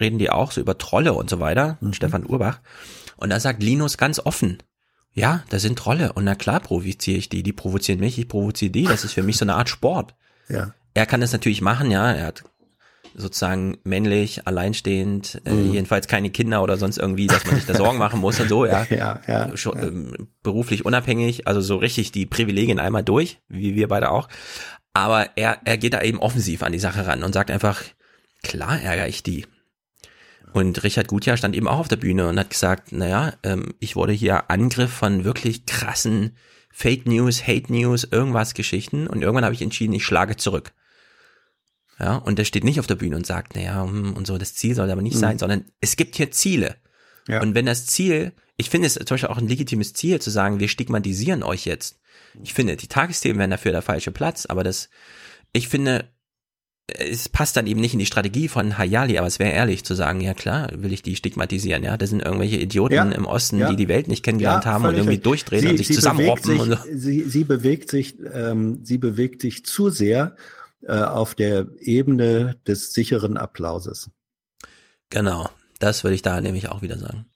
reden 0.00 0.18
die 0.18 0.30
auch 0.30 0.52
so 0.52 0.60
über 0.60 0.78
Trolle 0.78 1.12
und 1.12 1.28
so 1.28 1.40
weiter, 1.40 1.78
mhm. 1.80 1.92
Stefan 1.92 2.24
Urbach. 2.24 2.60
Und 3.16 3.30
da 3.30 3.40
sagt 3.40 3.62
Linus 3.62 3.98
ganz 3.98 4.20
offen, 4.20 4.58
ja, 5.12 5.44
das 5.50 5.62
sind 5.62 5.78
Trolle 5.78 6.12
und 6.12 6.24
na 6.24 6.34
klar 6.34 6.60
provoziere 6.60 7.18
ich 7.18 7.28
die, 7.28 7.42
die 7.42 7.52
provozieren 7.52 8.00
mich, 8.00 8.18
ich 8.18 8.28
provoziere 8.28 8.70
die, 8.70 8.84
das 8.84 9.04
ist 9.04 9.12
für 9.12 9.22
mich 9.22 9.36
so 9.36 9.44
eine 9.44 9.54
Art 9.54 9.68
Sport. 9.68 10.14
Ja. 10.50 10.72
Er 10.94 11.04
kann 11.04 11.20
das 11.20 11.32
natürlich 11.32 11.60
machen, 11.60 11.90
ja, 11.90 12.10
er 12.10 12.24
hat 12.24 12.42
sozusagen 13.14 13.76
männlich, 13.84 14.46
alleinstehend, 14.46 15.42
äh, 15.44 15.52
mhm. 15.52 15.74
jedenfalls 15.74 16.08
keine 16.08 16.30
Kinder 16.30 16.62
oder 16.62 16.78
sonst 16.78 16.96
irgendwie, 16.96 17.26
dass 17.26 17.44
man 17.44 17.56
sich 17.56 17.66
da 17.66 17.74
Sorgen 17.74 17.98
machen 17.98 18.18
muss 18.20 18.40
und 18.40 18.48
so, 18.48 18.64
ja. 18.64 18.84
ja, 18.90 19.20
ja, 19.26 19.56
Schon, 19.58 19.76
ja. 19.76 19.88
Ähm, 19.88 20.28
beruflich 20.42 20.86
unabhängig, 20.86 21.46
also 21.46 21.60
so 21.60 21.76
richtig 21.76 22.12
die 22.12 22.24
Privilegien 22.24 22.78
einmal 22.78 23.04
durch, 23.04 23.40
wie 23.48 23.74
wir 23.74 23.88
beide 23.88 24.10
auch. 24.10 24.28
Aber 24.98 25.30
er, 25.36 25.60
er 25.64 25.78
geht 25.78 25.94
da 25.94 26.02
eben 26.02 26.18
offensiv 26.18 26.64
an 26.64 26.72
die 26.72 26.80
Sache 26.80 27.06
ran 27.06 27.22
und 27.22 27.32
sagt 27.32 27.52
einfach, 27.52 27.84
klar 28.42 28.82
ärgere 28.82 29.06
ich 29.06 29.22
die. 29.22 29.46
Und 30.52 30.82
Richard 30.82 31.06
Gutjahr 31.06 31.36
stand 31.36 31.54
eben 31.54 31.68
auch 31.68 31.78
auf 31.78 31.86
der 31.86 31.96
Bühne 31.96 32.26
und 32.26 32.36
hat 32.36 32.50
gesagt, 32.50 32.90
naja, 32.90 33.34
ähm, 33.44 33.74
ich 33.78 33.94
wurde 33.94 34.12
hier 34.12 34.50
Angriff 34.50 34.90
von 34.90 35.22
wirklich 35.22 35.66
krassen 35.66 36.36
Fake 36.72 37.06
News, 37.06 37.46
Hate 37.46 37.72
News, 37.72 38.08
irgendwas 38.10 38.54
Geschichten 38.54 39.06
und 39.06 39.22
irgendwann 39.22 39.44
habe 39.44 39.54
ich 39.54 39.62
entschieden, 39.62 39.92
ich 39.92 40.04
schlage 40.04 40.36
zurück. 40.36 40.72
Ja, 42.00 42.16
und 42.16 42.40
der 42.40 42.44
steht 42.44 42.64
nicht 42.64 42.80
auf 42.80 42.88
der 42.88 42.96
Bühne 42.96 43.14
und 43.14 43.26
sagt, 43.26 43.54
naja, 43.54 43.84
hm, 43.84 44.14
und 44.14 44.26
so, 44.26 44.36
das 44.36 44.54
Ziel 44.54 44.74
soll 44.74 44.90
aber 44.90 45.02
nicht 45.02 45.16
mhm. 45.16 45.20
sein, 45.20 45.38
sondern 45.38 45.64
es 45.80 45.94
gibt 45.94 46.16
hier 46.16 46.32
Ziele. 46.32 46.74
Ja. 47.28 47.40
Und 47.40 47.54
wenn 47.54 47.66
das 47.66 47.86
Ziel, 47.86 48.32
ich 48.56 48.68
finde 48.68 48.88
es 48.88 48.94
zum 48.94 49.04
Beispiel 49.06 49.28
auch 49.28 49.38
ein 49.38 49.46
legitimes 49.46 49.92
Ziel 49.92 50.20
zu 50.20 50.30
sagen, 50.30 50.58
wir 50.58 50.68
stigmatisieren 50.68 51.44
euch 51.44 51.66
jetzt. 51.66 52.00
Ich 52.42 52.54
finde, 52.54 52.76
die 52.76 52.88
Tagesthemen 52.88 53.38
wären 53.38 53.50
dafür 53.50 53.72
der 53.72 53.82
falsche 53.82 54.10
Platz, 54.10 54.46
aber 54.46 54.64
das, 54.64 54.88
ich 55.52 55.68
finde, 55.68 56.08
es 56.86 57.28
passt 57.28 57.56
dann 57.56 57.66
eben 57.66 57.80
nicht 57.80 57.92
in 57.92 57.98
die 57.98 58.06
Strategie 58.06 58.48
von 58.48 58.78
Hayali, 58.78 59.18
aber 59.18 59.26
es 59.26 59.38
wäre 59.38 59.52
ehrlich 59.52 59.84
zu 59.84 59.94
sagen, 59.94 60.20
ja 60.20 60.32
klar, 60.32 60.70
will 60.74 60.92
ich 60.92 61.02
die 61.02 61.16
stigmatisieren, 61.16 61.82
ja, 61.82 61.96
das 61.98 62.10
sind 62.10 62.22
irgendwelche 62.22 62.56
Idioten 62.56 62.94
ja, 62.94 63.04
im 63.04 63.26
Osten, 63.26 63.58
ja. 63.58 63.70
die 63.70 63.76
die 63.76 63.88
Welt 63.88 64.08
nicht 64.08 64.22
kennengelernt 64.22 64.64
ja, 64.64 64.72
haben 64.72 64.86
und 64.86 64.94
irgendwie 64.94 65.18
durchdrehen 65.18 65.60
sie, 65.60 65.68
und 65.68 65.76
sich 65.76 65.92
zusammenroppen. 65.92 66.60
Und 66.60 66.70
so. 66.70 66.78
sie, 66.94 67.24
sie 67.24 67.44
bewegt 67.44 67.90
sich, 67.90 68.16
ähm, 68.32 68.80
sie 68.84 68.96
bewegt 68.96 69.42
sich 69.42 69.66
zu 69.66 69.90
sehr 69.90 70.34
äh, 70.82 70.92
auf 70.92 71.34
der 71.34 71.66
Ebene 71.78 72.56
des 72.66 72.92
sicheren 72.94 73.36
Applauses. 73.36 74.10
Genau, 75.10 75.50
das 75.78 76.04
würde 76.04 76.14
ich 76.14 76.22
da 76.22 76.40
nämlich 76.40 76.68
auch 76.70 76.80
wieder 76.80 76.98
sagen. 76.98 77.26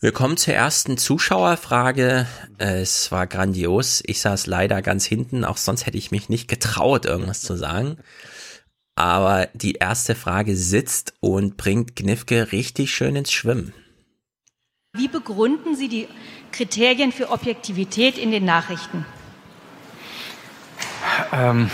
Wir 0.00 0.12
kommen 0.12 0.36
zur 0.36 0.54
ersten 0.54 0.96
Zuschauerfrage. 0.96 2.28
Es 2.58 3.10
war 3.10 3.26
grandios. 3.26 4.00
Ich 4.06 4.20
saß 4.20 4.46
leider 4.46 4.80
ganz 4.80 5.04
hinten, 5.04 5.44
auch 5.44 5.56
sonst 5.56 5.86
hätte 5.86 5.98
ich 5.98 6.12
mich 6.12 6.28
nicht 6.28 6.46
getraut, 6.46 7.04
irgendwas 7.04 7.40
zu 7.40 7.56
sagen. 7.56 7.96
Aber 8.94 9.48
die 9.54 9.72
erste 9.72 10.14
Frage 10.14 10.54
sitzt 10.54 11.14
und 11.18 11.56
bringt 11.56 11.96
Gnifke 11.96 12.52
richtig 12.52 12.94
schön 12.94 13.16
ins 13.16 13.32
Schwimmen. 13.32 13.72
Wie 14.92 15.08
begründen 15.08 15.74
Sie 15.74 15.88
die 15.88 16.06
Kriterien 16.52 17.10
für 17.10 17.30
Objektivität 17.30 18.18
in 18.18 18.30
den 18.30 18.44
Nachrichten? 18.44 19.04
Ähm, 21.32 21.70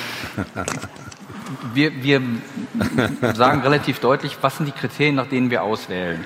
wir, 1.74 2.02
wir 2.02 2.22
sagen 3.34 3.60
relativ 3.60 3.98
deutlich, 3.98 4.38
was 4.40 4.56
sind 4.56 4.64
die 4.66 4.72
Kriterien, 4.72 5.14
nach 5.14 5.28
denen 5.28 5.51
wir 5.51 5.62
auswählen. 5.62 6.24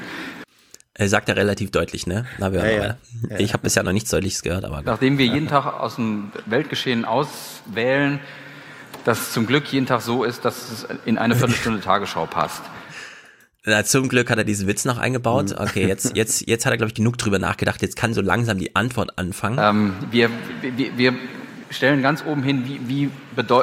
Er 0.98 1.08
sagt 1.08 1.28
ja 1.28 1.34
relativ 1.34 1.70
deutlich, 1.70 2.08
ne? 2.08 2.26
Na, 2.38 2.52
wir 2.52 2.68
ja, 2.68 2.86
ja. 3.30 3.38
Ich 3.38 3.52
habe 3.52 3.62
bisher 3.62 3.84
noch 3.84 3.92
nichts 3.92 4.10
Deutliches 4.10 4.42
gehört, 4.42 4.64
aber. 4.64 4.82
Nachdem 4.82 5.16
wir 5.16 5.26
jeden 5.26 5.46
Tag 5.46 5.64
aus 5.66 5.94
dem 5.94 6.32
Weltgeschehen 6.46 7.04
auswählen, 7.04 8.18
dass 9.04 9.20
es 9.20 9.32
zum 9.32 9.46
Glück 9.46 9.72
jeden 9.72 9.86
Tag 9.86 10.00
so 10.00 10.24
ist, 10.24 10.44
dass 10.44 10.70
es 10.70 10.88
in 11.04 11.16
eine 11.16 11.36
Viertelstunde 11.36 11.80
Tagesschau 11.84 12.26
passt. 12.26 12.62
Na, 13.64 13.84
zum 13.84 14.08
Glück 14.08 14.28
hat 14.28 14.38
er 14.38 14.44
diesen 14.44 14.66
Witz 14.66 14.84
noch 14.84 14.98
eingebaut. 14.98 15.50
Mhm. 15.50 15.58
Okay, 15.58 15.86
jetzt, 15.86 16.16
jetzt, 16.16 16.48
jetzt 16.48 16.66
hat 16.66 16.72
er, 16.72 16.78
glaube 16.78 16.88
ich, 16.88 16.94
genug 16.94 17.16
drüber 17.16 17.38
nachgedacht. 17.38 17.80
Jetzt 17.80 17.94
kann 17.94 18.12
so 18.12 18.20
langsam 18.20 18.58
die 18.58 18.74
Antwort 18.74 19.18
anfangen. 19.18 19.58
Ähm, 19.60 19.94
wir, 20.10 20.30
wir, 20.62 20.98
wir 20.98 21.14
stellen 21.70 22.02
ganz 22.02 22.24
oben 22.24 22.42
hin, 22.42 22.64
wie, 22.66 22.80
wie 22.88 23.10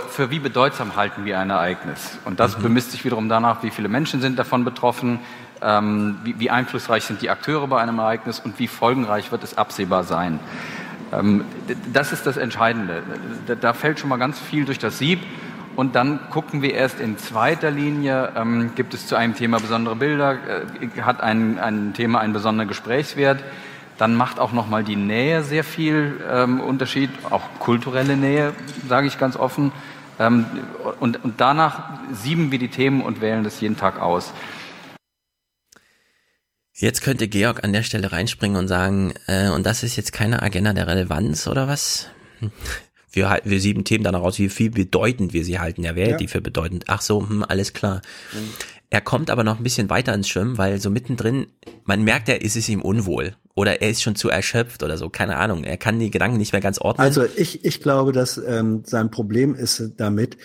für 0.09 0.31
wie 0.31 0.39
bedeutsam 0.39 0.95
halten 0.95 1.25
wir 1.25 1.37
ein 1.39 1.49
Ereignis. 1.49 2.17
Und 2.23 2.39
das 2.39 2.57
mhm. 2.57 2.63
bemisst 2.63 2.91
sich 2.91 3.03
wiederum 3.03 3.27
danach, 3.27 3.61
wie 3.61 3.71
viele 3.71 3.89
Menschen 3.89 4.21
sind 4.21 4.39
davon 4.39 4.63
betroffen, 4.63 5.19
ähm, 5.61 6.19
wie, 6.23 6.40
wie, 6.40 6.49
einflussreich 6.49 7.03
sind 7.03 7.22
die 7.22 7.30
Akteure 7.30 7.68
bei 7.68 7.82
einem 7.82 7.99
Ereignis 7.99 8.40
und 8.40 8.60
wie 8.60 8.68
folgenreich 8.68 9.32
wird 9.32 9.44
es 9.44 9.57
absehbar 9.57 10.03
sein. 10.03 10.40
Ähm, 11.14 11.45
das 11.94 12.11
ist 12.11 12.26
das 12.26 12.38
Entscheidende. 12.38 13.03
Da, 13.48 13.56
da, 13.56 13.73
fällt 13.73 13.99
schon 13.99 14.10
mal 14.10 14.18
ganz 14.18 14.40
viel 14.40 14.65
durch 14.65 14.80
das 14.80 14.98
Sieb. 14.98 15.19
Und 15.76 15.95
dann 15.95 16.19
gucken 16.30 16.61
wir 16.61 16.73
erst 16.73 17.02
in 17.02 17.18
zweiter 17.18 17.69
Linie, 17.69 18.32
ähm, 18.38 18.72
gibt 18.76 18.94
es 18.94 19.07
zu 19.07 19.15
einem 19.15 19.36
Thema 19.36 19.60
besondere 19.60 19.95
Bilder, 19.95 20.34
äh, 20.34 21.02
hat 21.02 21.22
ein, 21.22 21.60
ein 21.60 21.94
Thema 21.94 22.19
einen 22.19 22.34
besonderen 22.34 22.68
Gesprächswert. 22.68 23.44
Dann 23.98 24.15
macht 24.15 24.40
auch 24.40 24.52
nochmal 24.52 24.84
die 24.84 24.95
Nähe 24.95 25.43
sehr 25.43 25.64
viel 25.64 26.22
ähm, 26.30 26.59
Unterschied, 26.59 27.09
auch 27.30 27.43
kulturelle 27.59 28.17
Nähe, 28.17 28.53
sage 28.88 29.08
ich 29.08 29.17
ganz 29.17 29.38
offen. 29.38 29.72
Ähm, 30.19 30.45
und, 31.00 31.24
und 31.24 31.42
danach 31.42 31.84
sieben 32.11 32.51
wir 32.51 32.59
die 32.59 32.69
Themen 32.69 33.01
und 33.01 33.22
wählen 33.22 33.43
das 33.43 33.59
jeden 33.59 33.77
Tag 33.77 34.01
aus. 34.01 34.34
Jetzt 36.77 37.01
könnte 37.01 37.29
Georg 37.29 37.63
an 37.63 37.71
der 37.71 37.83
Stelle 37.83 38.11
reinspringen 38.11 38.57
und 38.57 38.67
sagen, 38.67 39.13
äh, 39.27 39.49
und 39.49 39.65
das 39.65 39.81
ist 39.81 39.95
jetzt 39.95 40.11
keine 40.11 40.41
Agenda 40.41 40.73
der 40.73 40.87
Relevanz 40.87 41.47
oder 41.47 41.69
was? 41.69 42.07
Wir 43.09 43.29
halten 43.29 43.49
wir 43.49 43.61
sieben 43.61 43.85
Themen 43.85 44.03
dann 44.03 44.13
raus, 44.13 44.37
wie 44.39 44.49
viel 44.49 44.71
bedeutend 44.71 45.31
wir 45.31 45.45
sie 45.45 45.57
halten. 45.57 45.83
Ja, 45.83 45.95
wer 45.95 46.09
ja. 46.09 46.17
die 46.17 46.27
für 46.27 46.41
bedeutend? 46.41 46.85
Ach 46.87 47.01
so, 47.01 47.21
hm, 47.21 47.45
alles 47.47 47.71
klar. 47.71 48.01
Mhm. 48.33 48.49
Er 48.89 48.99
kommt 48.99 49.29
aber 49.29 49.45
noch 49.45 49.57
ein 49.57 49.63
bisschen 49.63 49.89
weiter 49.89 50.13
ins 50.13 50.27
Schwimmen, 50.27 50.57
weil 50.57 50.81
so 50.81 50.89
mittendrin, 50.89 51.47
man 51.85 52.03
merkt, 52.03 52.27
er 52.27 52.41
ist 52.41 52.57
es 52.57 52.67
ihm 52.67 52.81
unwohl. 52.81 53.37
Oder 53.55 53.81
er 53.81 53.89
ist 53.89 54.03
schon 54.03 54.17
zu 54.17 54.27
erschöpft 54.27 54.83
oder 54.83 54.97
so, 54.97 55.09
keine 55.09 55.37
Ahnung. 55.37 55.63
Er 55.63 55.77
kann 55.77 55.97
die 55.97 56.11
Gedanken 56.11 56.37
nicht 56.37 56.51
mehr 56.51 56.61
ganz 56.61 56.77
ordnen. 56.77 57.01
Also 57.01 57.23
ich, 57.37 57.63
ich 57.63 57.81
glaube, 57.81 58.11
dass 58.11 58.37
ähm, 58.37 58.83
sein 58.85 59.11
Problem 59.11 59.55
ist 59.55 59.93
damit, 59.95 60.35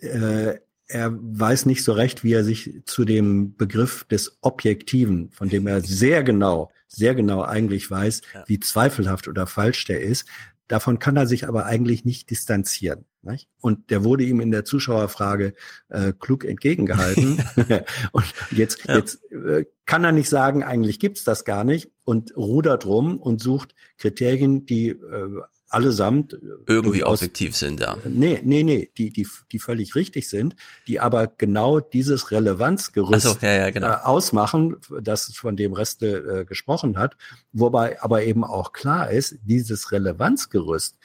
äh, 0.00 0.54
er 0.88 1.12
weiß 1.12 1.66
nicht 1.66 1.82
so 1.82 1.92
recht, 1.92 2.24
wie 2.24 2.32
er 2.32 2.44
sich 2.44 2.82
zu 2.84 3.04
dem 3.04 3.56
Begriff 3.56 4.04
des 4.04 4.38
Objektiven, 4.40 5.30
von 5.30 5.48
dem 5.48 5.66
er 5.66 5.80
sehr 5.80 6.22
genau, 6.22 6.70
sehr 6.86 7.14
genau 7.14 7.42
eigentlich 7.42 7.90
weiß, 7.90 8.22
ja. 8.34 8.44
wie 8.46 8.60
zweifelhaft 8.60 9.28
oder 9.28 9.46
falsch 9.46 9.84
der 9.86 10.00
ist. 10.00 10.26
Davon 10.68 10.98
kann 10.98 11.16
er 11.16 11.26
sich 11.26 11.46
aber 11.46 11.66
eigentlich 11.66 12.04
nicht 12.04 12.30
distanzieren. 12.30 13.04
Nicht? 13.22 13.48
Und 13.60 13.90
der 13.90 14.04
wurde 14.04 14.22
ihm 14.22 14.40
in 14.40 14.52
der 14.52 14.64
Zuschauerfrage 14.64 15.54
äh, 15.88 16.12
klug 16.18 16.44
entgegengehalten. 16.44 17.42
und 18.12 18.24
jetzt, 18.52 18.84
ja. 18.86 18.96
jetzt 18.96 19.20
äh, 19.32 19.64
kann 19.84 20.04
er 20.04 20.12
nicht 20.12 20.28
sagen, 20.28 20.62
eigentlich 20.62 21.00
gibt's 21.00 21.24
das 21.24 21.44
gar 21.44 21.64
nicht 21.64 21.90
und 22.04 22.36
rudert 22.36 22.86
rum 22.86 23.18
und 23.18 23.40
sucht 23.40 23.74
Kriterien, 23.98 24.64
die 24.66 24.90
äh, 24.90 25.42
allesamt 25.76 26.32
äh, 26.32 26.38
irgendwie 26.66 27.04
objektiv 27.04 27.54
sind, 27.54 27.80
ja. 27.80 27.98
Nee, 28.04 28.40
nee, 28.42 28.62
nee, 28.62 28.90
die, 28.96 29.10
die, 29.10 29.28
die 29.52 29.58
völlig 29.58 29.94
richtig 29.94 30.28
sind, 30.28 30.56
die 30.86 31.00
aber 31.00 31.26
genau 31.26 31.80
dieses 31.80 32.30
Relevanzgerüst 32.30 33.26
so, 33.26 33.36
ja, 33.42 33.52
ja, 33.52 33.70
genau. 33.70 33.88
äh, 33.88 33.96
ausmachen, 34.02 34.76
das 35.02 35.32
von 35.34 35.54
dem 35.54 35.74
Reste 35.74 36.40
äh, 36.40 36.44
gesprochen 36.46 36.96
hat, 36.96 37.16
wobei 37.52 38.00
aber 38.00 38.24
eben 38.24 38.42
auch 38.42 38.72
klar 38.72 39.10
ist, 39.10 39.36
dieses 39.42 39.92
Relevanzgerüst 39.92 40.96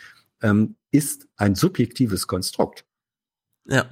ähm, 0.42 0.76
ist 0.92 1.28
ein 1.36 1.56
subjektives 1.56 2.28
Konstrukt. 2.28 2.86
Ja. 3.68 3.86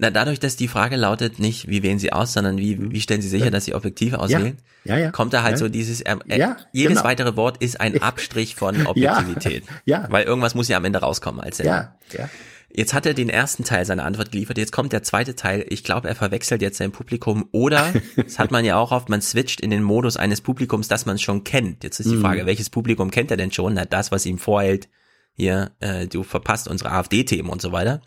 Na, 0.00 0.10
dadurch, 0.10 0.38
dass 0.38 0.54
die 0.56 0.68
Frage 0.68 0.94
lautet 0.96 1.40
nicht, 1.40 1.68
wie 1.68 1.82
wählen 1.82 1.98
Sie 1.98 2.12
aus, 2.12 2.32
sondern 2.32 2.56
wie, 2.56 2.92
wie 2.92 3.00
stellen 3.00 3.20
Sie 3.20 3.28
sicher, 3.28 3.50
dass 3.50 3.64
Sie 3.64 3.74
objektiv 3.74 4.14
auswählen, 4.14 4.56
ja, 4.84 4.96
ja, 4.96 5.10
kommt 5.10 5.32
da 5.32 5.42
halt 5.42 5.54
ja. 5.54 5.56
so 5.58 5.68
dieses, 5.68 6.00
äh, 6.02 6.16
äh, 6.28 6.38
Ja, 6.38 6.56
jedes 6.72 6.98
genau. 6.98 7.04
weitere 7.08 7.34
Wort 7.36 7.56
ist 7.62 7.80
ein 7.80 8.00
Abstrich 8.00 8.54
von 8.54 8.86
Objektivität. 8.86 9.64
Ja. 9.86 10.06
Weil 10.10 10.24
irgendwas 10.24 10.54
muss 10.54 10.68
ja 10.68 10.76
am 10.76 10.84
Ende 10.84 11.00
rauskommen 11.00 11.40
als 11.40 11.56
Sendung. 11.56 11.74
Ja, 11.74 11.96
ja. 12.16 12.28
Jetzt 12.70 12.92
hat 12.94 13.06
er 13.06 13.14
den 13.14 13.28
ersten 13.30 13.64
Teil 13.64 13.84
seiner 13.86 14.04
Antwort 14.04 14.30
geliefert, 14.30 14.56
jetzt 14.58 14.72
kommt 14.72 14.92
der 14.92 15.02
zweite 15.02 15.34
Teil. 15.34 15.64
Ich 15.68 15.82
glaube, 15.84 16.06
er 16.06 16.14
verwechselt 16.14 16.60
jetzt 16.62 16.76
sein 16.78 16.92
Publikum 16.92 17.48
oder, 17.50 17.92
das 18.16 18.38
hat 18.38 18.50
man 18.52 18.64
ja 18.64 18.76
auch 18.76 18.92
oft, 18.92 19.08
man 19.08 19.20
switcht 19.22 19.60
in 19.60 19.70
den 19.70 19.82
Modus 19.82 20.16
eines 20.16 20.42
Publikums, 20.42 20.86
das 20.86 21.06
man 21.06 21.18
schon 21.18 21.42
kennt. 21.44 21.82
Jetzt 21.82 21.98
ist 21.98 22.10
die 22.10 22.16
Mhm. 22.16 22.20
Frage, 22.20 22.46
welches 22.46 22.70
Publikum 22.70 23.10
kennt 23.10 23.30
er 23.32 23.36
denn 23.36 23.50
schon? 23.52 23.74
Na, 23.74 23.84
das, 23.84 24.12
was 24.12 24.26
ihm 24.26 24.38
vorhält, 24.38 24.88
hier, 25.32 25.72
äh, 25.80 26.06
du 26.06 26.22
verpasst 26.22 26.68
unsere 26.68 26.92
AfD-Themen 26.92 27.48
und 27.48 27.60
so 27.62 27.72
weiter. 27.72 28.00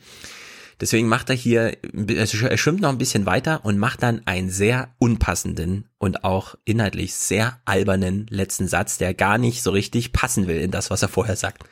Deswegen 0.82 1.08
macht 1.08 1.30
er 1.30 1.36
hier, 1.36 1.78
er 1.84 2.26
sch- 2.28 2.48
er 2.48 2.58
schwimmt 2.58 2.82
noch 2.82 2.90
ein 2.90 2.98
bisschen 2.98 3.28
weiter 3.28 3.64
und 3.64 3.78
macht 3.78 4.02
dann 4.02 4.24
einen 4.26 4.50
sehr 4.50 4.90
unpassenden 4.98 5.86
und 6.00 6.24
auch 6.24 6.56
inhaltlich 6.66 7.14
sehr 7.14 7.60
albernen 7.66 8.26
letzten 8.30 8.68
Satz, 8.68 8.98
der 8.98 9.14
gar 9.14 9.38
nicht 9.38 9.62
so 9.62 9.70
richtig 9.72 10.12
passen 10.12 10.48
will 10.48 10.58
in 10.60 10.72
das, 10.72 10.90
was 10.90 11.04
er 11.04 11.08
vorher 11.10 11.36
sagt. 11.36 11.64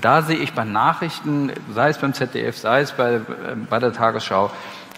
Da 0.00 0.22
sehe 0.22 0.38
ich 0.38 0.54
bei 0.54 0.64
Nachrichten, 0.64 1.52
sei 1.74 1.90
es 1.90 1.98
beim 1.98 2.14
ZDF, 2.14 2.56
sei 2.56 2.80
es 2.80 2.92
bei, 2.92 3.16
äh, 3.16 3.20
bei 3.68 3.78
der 3.78 3.92
Tagesschau, 3.92 4.50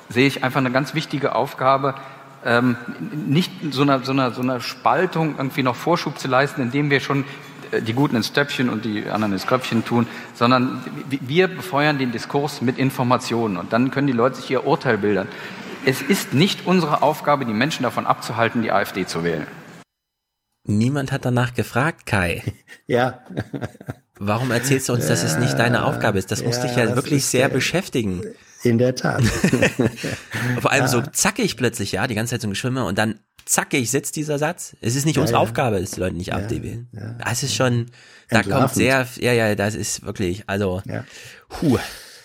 sehe 0.09 0.29
ich 0.29 0.45
einfach 0.45 0.61
eine 0.61 0.71
ganz 0.71 0.95
wichtige 0.95 1.35
Aufgabe, 1.35 1.97
ähm, 2.45 2.77
nicht 3.27 3.51
so 3.73 3.83
einer, 3.83 4.05
so, 4.05 4.13
einer, 4.13 4.31
so 4.31 4.43
einer 4.43 4.61
Spaltung 4.61 5.35
irgendwie 5.39 5.65
noch 5.65 5.75
Vorschub 5.75 6.17
zu 6.21 6.29
leisten, 6.29 6.63
indem 6.63 6.91
wir 6.91 7.01
schon 7.01 7.25
die 7.83 7.93
Guten 7.93 8.17
ins 8.17 8.33
Töpfchen 8.33 8.69
und 8.69 8.85
die 8.85 9.07
anderen 9.07 9.33
ins 9.33 9.47
Kröpfchen 9.47 9.85
tun, 9.85 10.07
sondern 10.35 10.83
wi- 11.09 11.21
wir 11.23 11.49
befeuern 11.49 11.99
den 11.99 12.13
Diskurs 12.13 12.61
mit 12.61 12.79
Informationen 12.79 13.57
und 13.57 13.73
dann 13.73 13.91
können 13.91 14.07
die 14.07 14.13
Leute 14.13 14.37
sich 14.37 14.51
ihr 14.51 14.67
Urteil 14.67 14.99
bilden. 14.99 15.29
Es 15.85 16.03
ist 16.03 16.35
nicht 16.35 16.67
unsere 16.67 17.03
Aufgabe, 17.03 17.45
die 17.45 17.53
Menschen 17.53 17.83
davon 17.85 18.07
abzuhalten, 18.07 18.63
die 18.63 18.73
AfD 18.73 19.07
zu 19.07 19.23
wählen. 19.25 19.47
Niemand 20.69 21.13
hat 21.13 21.25
danach 21.25 21.55
gefragt, 21.55 22.07
Kai. 22.07 22.43
Ja. 22.89 23.21
Warum 24.19 24.51
erzählst 24.51 24.89
du 24.89 24.93
uns, 24.95 25.07
dass 25.09 25.23
es 25.25 25.37
nicht 25.39 25.59
deine 25.59 25.85
Aufgabe 25.85 26.19
ist? 26.19 26.31
Das 26.31 26.43
muss 26.43 26.57
Ja, 26.57 26.63
dich 26.63 26.77
ja 26.77 26.95
wirklich 26.97 27.25
sehr 27.27 27.47
äh, 27.47 27.53
beschäftigen. 27.53 28.23
In 28.63 28.79
der 28.79 28.95
Tat. 28.95 29.23
Vor 30.61 30.71
allem 30.73 30.83
Ja. 30.85 30.89
so 30.89 31.03
zackig 31.03 31.57
plötzlich, 31.57 31.93
ja, 31.93 32.07
die 32.07 32.15
ganze 32.15 32.31
Zeit 32.33 32.41
so 32.43 32.47
ein 32.49 32.51
Geschwimmer 32.53 32.87
und 32.87 32.97
dann 32.97 33.21
zackig 33.47 33.91
sitzt 33.91 34.17
dieser 34.17 34.39
Satz. 34.39 34.77
Es 34.81 34.95
ist 34.97 35.07
nicht 35.07 35.17
Ja, 35.17 35.23
unsere 35.23 35.39
ja. 35.39 35.43
Aufgabe, 35.43 35.81
dass 35.81 35.93
die 35.93 36.01
Leute 36.01 36.17
nicht 36.17 36.35
AfD 36.35 36.63
wählen. 36.63 36.89
Das 37.25 37.43
ist 37.43 37.55
schon, 37.55 37.87
da 38.29 38.43
kommt 38.43 38.75
sehr, 38.75 39.07
ja, 39.19 39.33
ja, 39.33 39.55
das 39.55 39.75
ist 39.75 40.05
wirklich, 40.05 40.45
also, 40.49 40.83
puh. 41.49 41.79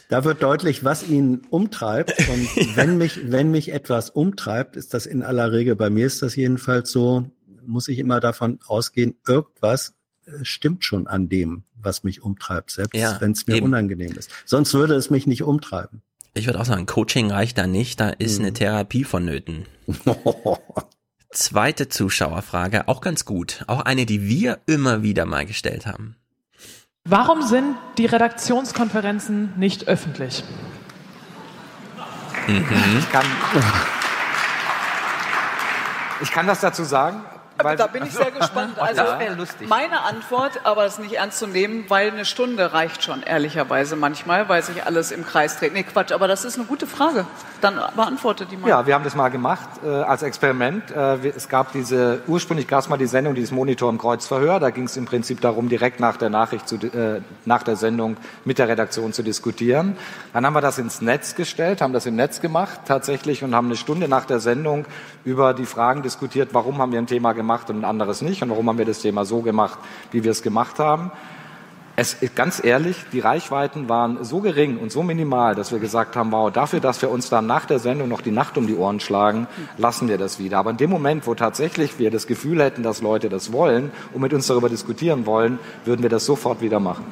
Da 0.09 0.25
wird 0.25 0.43
deutlich, 0.43 0.83
was 0.83 1.07
ihn 1.07 1.43
umtreibt. 1.51 2.17
Und 2.27 2.49
wenn 2.75 2.97
mich, 2.97 3.31
wenn 3.31 3.49
mich 3.49 3.71
etwas 3.71 4.09
umtreibt, 4.09 4.75
ist 4.75 4.93
das 4.93 5.05
in 5.05 5.23
aller 5.23 5.53
Regel, 5.53 5.77
bei 5.77 5.89
mir 5.89 6.05
ist 6.05 6.21
das 6.21 6.35
jedenfalls 6.35 6.91
so, 6.91 7.25
muss 7.65 7.87
ich 7.87 7.97
immer 7.97 8.19
davon 8.19 8.59
ausgehen, 8.67 9.15
irgendwas 9.25 9.93
äh, 10.25 10.31
stimmt 10.43 10.83
schon 10.83 11.07
an 11.07 11.29
dem, 11.29 11.63
was 11.75 12.03
mich 12.03 12.21
umtreibt, 12.23 12.71
selbst 12.71 12.93
Ja, 12.99 13.21
wenn 13.21 13.31
es 13.31 13.47
mir 13.47 13.55
eben. 13.55 13.67
unangenehm 13.67 14.11
ist. 14.17 14.29
Sonst 14.45 14.73
würde 14.73 14.95
es 14.95 15.09
mich 15.11 15.27
nicht 15.27 15.43
umtreiben. 15.43 16.01
Ich 16.33 16.45
würde 16.45 16.59
auch 16.59 16.65
sagen, 16.65 16.85
Coaching 16.87 17.31
reicht 17.31 17.57
da 17.57 17.65
nicht, 17.67 17.99
da 18.01 18.09
ist 18.09 18.39
Mhm. 18.39 18.45
eine 18.45 18.53
Therapie 18.53 19.03
vonnöten. 19.05 19.65
Zweite 21.31 21.87
Zuschauerfrage, 21.87 22.89
auch 22.89 22.99
ganz 22.99 23.23
gut. 23.23 23.63
Auch 23.67 23.81
eine, 23.81 24.05
die 24.05 24.27
wir 24.27 24.59
immer 24.65 25.01
wieder 25.01 25.25
mal 25.25 25.45
gestellt 25.45 25.85
haben. 25.85 26.17
Warum 27.05 27.41
sind 27.41 27.77
die 27.97 28.05
Redaktionskonferenzen 28.05 29.53
nicht 29.57 29.87
öffentlich? 29.87 30.43
Ich 32.47 33.11
kann, 33.11 33.25
ich 36.21 36.31
kann 36.31 36.47
das 36.47 36.59
dazu 36.59 36.83
sagen. 36.83 37.23
Weil, 37.63 37.77
da 37.77 37.87
bin 37.87 38.05
ich 38.05 38.13
sehr 38.13 38.31
gespannt. 38.31 38.71
Also 38.81 39.03
lustig. 39.37 39.69
meine 39.69 40.01
Antwort, 40.01 40.61
aber 40.63 40.85
ist 40.85 40.99
nicht 40.99 41.13
ernst 41.13 41.39
zu 41.39 41.47
nehmen, 41.47 41.85
weil 41.87 42.11
eine 42.11 42.25
Stunde 42.25 42.73
reicht 42.73 43.03
schon 43.03 43.21
ehrlicherweise 43.21 43.95
manchmal, 43.95 44.49
weil 44.49 44.63
sich 44.63 44.85
alles 44.85 45.11
im 45.11 45.25
Kreis 45.25 45.57
dreht. 45.57 45.73
Nee, 45.73 45.83
Quatsch, 45.83 46.11
aber 46.11 46.27
das 46.27 46.45
ist 46.45 46.57
eine 46.57 46.65
gute 46.65 46.87
Frage. 46.87 47.25
Dann 47.61 47.79
beantworte 47.95 48.45
die 48.45 48.57
mal. 48.57 48.67
Ja, 48.67 48.87
wir 48.87 48.95
haben 48.95 49.03
das 49.03 49.15
mal 49.15 49.29
gemacht 49.29 49.69
äh, 49.83 49.87
als 49.87 50.23
Experiment. 50.23 50.89
Äh, 50.91 51.27
es 51.29 51.47
gab 51.47 51.71
diese, 51.73 52.21
ursprünglich 52.27 52.67
gab 52.67 52.79
es 52.79 52.89
mal 52.89 52.97
die 52.97 53.05
Sendung, 53.05 53.35
dieses 53.35 53.51
Monitor 53.51 53.89
im 53.89 53.97
Kreuzverhör. 53.97 54.59
Da 54.59 54.71
ging 54.71 54.85
es 54.85 54.97
im 54.97 55.05
Prinzip 55.05 55.41
darum, 55.41 55.69
direkt 55.69 55.99
nach 55.99 56.17
der 56.17 56.29
Nachricht, 56.29 56.67
zu, 56.67 56.75
äh, 56.77 57.21
nach 57.45 57.63
der 57.63 57.75
Sendung 57.75 58.17
mit 58.45 58.57
der 58.57 58.67
Redaktion 58.67 59.13
zu 59.13 59.23
diskutieren. 59.23 59.95
Dann 60.33 60.45
haben 60.45 60.53
wir 60.53 60.61
das 60.61 60.77
ins 60.77 61.01
Netz 61.01 61.35
gestellt, 61.35 61.81
haben 61.81 61.93
das 61.93 62.05
im 62.05 62.15
Netz 62.15 62.41
gemacht 62.41 62.81
tatsächlich 62.85 63.43
und 63.43 63.53
haben 63.53 63.67
eine 63.67 63.75
Stunde 63.75 64.07
nach 64.07 64.25
der 64.25 64.39
Sendung 64.39 64.85
über 65.23 65.53
die 65.53 65.65
Fragen 65.65 66.01
diskutiert, 66.01 66.49
warum 66.53 66.79
haben 66.79 66.91
wir 66.91 66.99
ein 66.99 67.07
Thema 67.07 67.33
gemacht 67.33 67.50
und 67.69 67.79
ein 67.79 67.85
anderes 67.85 68.21
nicht 68.21 68.41
und 68.41 68.49
warum 68.49 68.67
haben 68.69 68.77
wir 68.77 68.85
das 68.85 68.99
Thema 68.99 69.25
so 69.25 69.41
gemacht, 69.41 69.79
wie 70.11 70.23
wir 70.23 70.31
es 70.31 70.41
gemacht 70.41 70.79
haben. 70.79 71.11
Es 71.97 72.17
ganz 72.35 72.63
ehrlich, 72.63 72.95
die 73.11 73.19
Reichweiten 73.19 73.89
waren 73.89 74.23
so 74.23 74.39
gering 74.39 74.77
und 74.77 74.91
so 74.91 75.03
minimal, 75.03 75.55
dass 75.55 75.71
wir 75.71 75.79
gesagt 75.79 76.15
haben, 76.15 76.31
wow, 76.31 76.49
dafür, 76.49 76.79
dass 76.79 77.01
wir 77.01 77.11
uns 77.11 77.29
dann 77.29 77.45
nach 77.45 77.65
der 77.65 77.79
Sendung 77.79 78.07
noch 78.07 78.21
die 78.21 78.31
Nacht 78.31 78.57
um 78.57 78.65
die 78.65 78.75
Ohren 78.75 79.01
schlagen, 79.01 79.47
lassen 79.77 80.07
wir 80.07 80.17
das 80.17 80.39
wieder. 80.39 80.57
Aber 80.57 80.71
in 80.71 80.77
dem 80.77 80.89
Moment, 80.89 81.27
wo 81.27 81.35
tatsächlich 81.35 81.99
wir 81.99 82.09
das 82.09 82.27
Gefühl 82.27 82.63
hätten, 82.63 82.81
dass 82.81 83.01
Leute 83.01 83.27
das 83.27 83.51
wollen 83.51 83.91
und 84.13 84.21
mit 84.21 84.33
uns 84.33 84.47
darüber 84.47 84.69
diskutieren 84.69 85.25
wollen, 85.25 85.59
würden 85.83 86.01
wir 86.01 86.09
das 86.09 86.25
sofort 86.25 86.61
wieder 86.61 86.79
machen. 86.79 87.03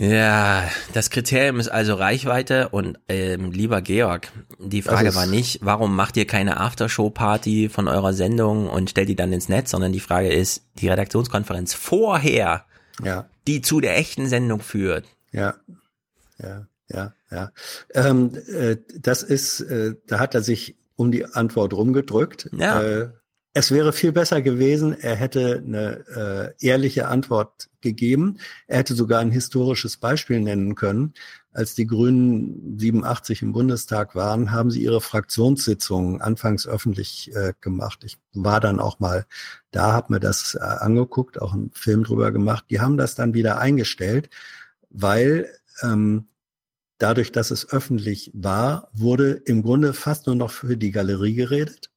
Ja, 0.00 0.70
das 0.92 1.10
Kriterium 1.10 1.58
ist 1.58 1.66
also 1.68 1.94
Reichweite 1.94 2.68
und 2.68 2.98
ähm, 3.08 3.50
lieber 3.50 3.82
Georg, 3.82 4.28
die 4.60 4.82
Frage 4.82 5.12
war 5.16 5.26
nicht, 5.26 5.58
warum 5.62 5.96
macht 5.96 6.16
ihr 6.16 6.24
keine 6.24 6.60
Aftershow-Party 6.60 7.68
von 7.68 7.88
eurer 7.88 8.12
Sendung 8.12 8.68
und 8.68 8.90
stellt 8.90 9.08
die 9.08 9.16
dann 9.16 9.32
ins 9.32 9.48
Netz, 9.48 9.72
sondern 9.72 9.92
die 9.92 9.98
Frage 9.98 10.32
ist, 10.32 10.62
die 10.76 10.88
Redaktionskonferenz 10.88 11.74
vorher, 11.74 12.64
Ja. 13.02 13.28
die 13.48 13.60
zu 13.60 13.80
der 13.80 13.96
echten 13.98 14.28
Sendung 14.28 14.60
führt. 14.60 15.04
Ja, 15.32 15.56
ja, 16.40 16.68
ja, 16.88 17.12
ja. 17.32 17.50
Ähm, 17.92 18.30
äh, 18.52 18.76
das 19.00 19.24
ist, 19.24 19.60
äh, 19.62 19.96
da 20.06 20.20
hat 20.20 20.32
er 20.36 20.42
sich 20.42 20.76
um 20.94 21.10
die 21.10 21.24
Antwort 21.26 21.72
rumgedrückt. 21.74 22.48
Ja. 22.56 22.80
Äh, 22.82 23.08
es 23.54 23.72
wäre 23.72 23.92
viel 23.92 24.12
besser 24.12 24.42
gewesen, 24.42 24.92
er 25.00 25.16
hätte 25.16 25.62
eine 25.66 26.54
äh, 26.60 26.66
ehrliche 26.66 27.08
Antwort 27.08 27.68
gegeben. 27.80 28.38
Er 28.66 28.78
hätte 28.78 28.94
sogar 28.94 29.20
ein 29.20 29.30
historisches 29.30 29.96
Beispiel 29.96 30.40
nennen 30.40 30.74
können. 30.74 31.14
Als 31.52 31.74
die 31.74 31.86
Grünen 31.86 32.78
87 32.78 33.42
im 33.42 33.52
Bundestag 33.52 34.14
waren, 34.14 34.52
haben 34.52 34.70
sie 34.70 34.82
ihre 34.82 35.00
Fraktionssitzungen 35.00 36.20
anfangs 36.20 36.66
öffentlich 36.66 37.34
äh, 37.34 37.54
gemacht. 37.60 38.04
Ich 38.04 38.18
war 38.32 38.60
dann 38.60 38.78
auch 38.78 39.00
mal 39.00 39.26
da, 39.70 39.92
habe 39.92 40.12
mir 40.14 40.20
das 40.20 40.54
äh, 40.54 40.62
angeguckt, 40.62 41.40
auch 41.40 41.54
einen 41.54 41.72
Film 41.72 42.04
drüber 42.04 42.30
gemacht. 42.30 42.66
Die 42.70 42.80
haben 42.80 42.96
das 42.96 43.14
dann 43.14 43.34
wieder 43.34 43.58
eingestellt, 43.58 44.30
weil 44.90 45.48
ähm, 45.82 46.28
dadurch, 46.98 47.32
dass 47.32 47.50
es 47.50 47.68
öffentlich 47.70 48.30
war, 48.34 48.88
wurde 48.92 49.32
im 49.32 49.62
Grunde 49.62 49.94
fast 49.94 50.26
nur 50.26 50.36
noch 50.36 50.50
für 50.50 50.76
die 50.76 50.90
Galerie 50.90 51.34
geredet. 51.34 51.90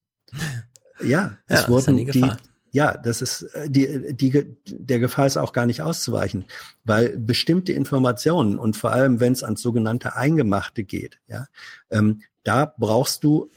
Ja, 1.03 1.09
Ja, 1.09 1.37
es 1.47 1.61
ist 1.61 1.69
wurden 1.69 1.97
die 1.97 2.05
Gefahr. 2.05 2.37
ja, 2.71 2.97
das 2.97 3.21
ist 3.21 3.43
äh, 3.53 3.69
die, 3.69 4.13
die, 4.15 4.45
der 4.67 4.99
Gefahr 4.99 5.27
ist 5.27 5.37
auch 5.37 5.53
gar 5.53 5.65
nicht 5.65 5.81
auszuweichen, 5.81 6.45
weil 6.83 7.17
bestimmte 7.17 7.73
Informationen 7.73 8.57
und 8.57 8.75
vor 8.77 8.91
allem, 8.91 9.19
wenn 9.19 9.33
es 9.33 9.43
ans 9.43 9.61
sogenannte 9.61 10.15
Eingemachte 10.15 10.83
geht, 10.83 11.19
ja, 11.27 11.47
ähm, 11.89 12.21
da 12.43 12.73
brauchst 12.77 13.23
du 13.23 13.49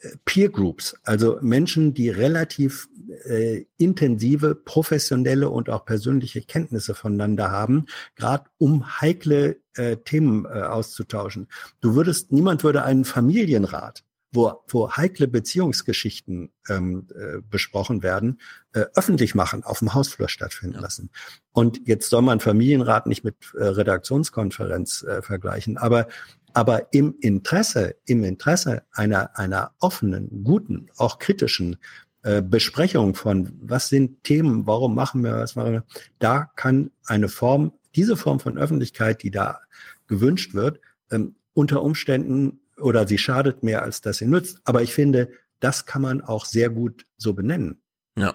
äh, 0.00 0.10
Peer 0.24 0.48
Groups, 0.48 0.96
also 1.02 1.38
Menschen, 1.42 1.94
die 1.94 2.08
relativ 2.08 2.88
äh, 3.24 3.64
intensive, 3.76 4.54
professionelle 4.54 5.50
und 5.50 5.68
auch 5.68 5.84
persönliche 5.84 6.42
Kenntnisse 6.42 6.94
voneinander 6.94 7.50
haben, 7.50 7.86
gerade 8.14 8.44
um 8.58 9.00
heikle 9.00 9.56
äh, 9.74 9.96
Themen 9.96 10.44
äh, 10.44 10.62
auszutauschen. 10.62 11.48
Du 11.80 11.94
würdest, 11.94 12.32
niemand 12.32 12.64
würde 12.64 12.84
einen 12.84 13.04
Familienrat 13.04 14.04
wo, 14.32 14.62
wo 14.68 14.90
heikle 14.90 15.26
Beziehungsgeschichten 15.26 16.52
ähm, 16.68 17.08
äh, 17.14 17.40
besprochen 17.48 18.02
werden, 18.02 18.40
äh, 18.72 18.84
öffentlich 18.94 19.34
machen, 19.34 19.64
auf 19.64 19.80
dem 19.80 19.92
Hausflur 19.92 20.28
stattfinden 20.28 20.78
lassen. 20.78 21.10
Und 21.52 21.86
jetzt 21.86 22.10
soll 22.10 22.22
man 22.22 22.40
Familienrat 22.40 23.06
nicht 23.06 23.24
mit 23.24 23.36
äh, 23.54 23.64
Redaktionskonferenz 23.64 25.02
äh, 25.02 25.22
vergleichen, 25.22 25.76
aber 25.76 26.06
aber 26.52 26.92
im 26.92 27.14
Interesse, 27.20 27.94
im 28.06 28.24
Interesse 28.24 28.82
einer 28.92 29.38
einer 29.38 29.72
offenen, 29.78 30.42
guten, 30.42 30.88
auch 30.96 31.18
kritischen 31.20 31.76
äh, 32.22 32.42
Besprechung 32.42 33.14
von 33.14 33.52
was 33.60 33.88
sind 33.88 34.24
Themen, 34.24 34.66
warum 34.66 34.94
machen 34.94 35.22
wir 35.22 35.36
was 35.36 35.56
machen 35.56 35.72
wir, 35.72 35.84
da 36.18 36.50
kann 36.56 36.90
eine 37.06 37.28
Form, 37.28 37.72
diese 37.94 38.16
Form 38.16 38.40
von 38.40 38.58
Öffentlichkeit, 38.58 39.22
die 39.22 39.30
da 39.30 39.60
gewünscht 40.06 40.54
wird, 40.54 40.80
ähm, 41.10 41.34
unter 41.54 41.82
Umständen 41.82 42.60
oder 42.80 43.06
sie 43.06 43.18
schadet 43.18 43.62
mehr, 43.62 43.82
als 43.82 44.00
dass 44.00 44.18
sie 44.18 44.26
nützt. 44.26 44.58
Aber 44.64 44.82
ich 44.82 44.92
finde, 44.94 45.30
das 45.60 45.86
kann 45.86 46.02
man 46.02 46.20
auch 46.22 46.44
sehr 46.44 46.70
gut 46.70 47.06
so 47.16 47.34
benennen. 47.34 47.82
Ja. 48.16 48.34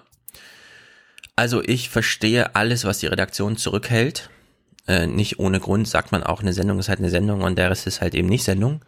Also 1.34 1.62
ich 1.62 1.90
verstehe 1.90 2.54
alles, 2.56 2.84
was 2.84 2.98
die 2.98 3.06
Redaktion 3.08 3.56
zurückhält. 3.56 4.30
Äh, 4.88 5.06
nicht 5.06 5.38
ohne 5.38 5.60
Grund 5.60 5.88
sagt 5.88 6.12
man 6.12 6.22
auch, 6.22 6.40
eine 6.40 6.52
Sendung 6.52 6.78
ist 6.78 6.88
halt 6.88 7.00
eine 7.00 7.10
Sendung 7.10 7.42
und 7.42 7.56
der 7.58 7.70
Rest 7.70 7.86
ist 7.86 8.00
halt 8.00 8.14
eben 8.14 8.28
nicht 8.28 8.44
Sendung. 8.44 8.84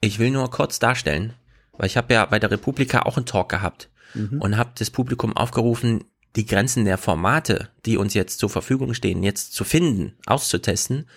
Ich 0.00 0.18
will 0.18 0.30
nur 0.30 0.50
kurz 0.50 0.78
darstellen, 0.78 1.34
weil 1.72 1.86
ich 1.86 1.96
habe 1.96 2.14
ja 2.14 2.24
bei 2.26 2.38
der 2.38 2.50
Republika 2.50 3.02
auch 3.02 3.16
einen 3.16 3.26
Talk 3.26 3.48
gehabt 3.48 3.90
Mhm. 4.14 4.40
und 4.40 4.56
habe 4.56 4.70
das 4.78 4.90
Publikum 4.90 5.36
aufgerufen, 5.36 6.04
die 6.36 6.46
Grenzen 6.46 6.84
der 6.84 6.98
Formate, 6.98 7.68
die 7.84 7.96
uns 7.96 8.14
jetzt 8.14 8.38
zur 8.38 8.48
Verfügung 8.48 8.94
stehen, 8.94 9.22
jetzt 9.22 9.54
zu 9.54 9.64
finden, 9.64 10.14
auszutesten. 10.26 11.08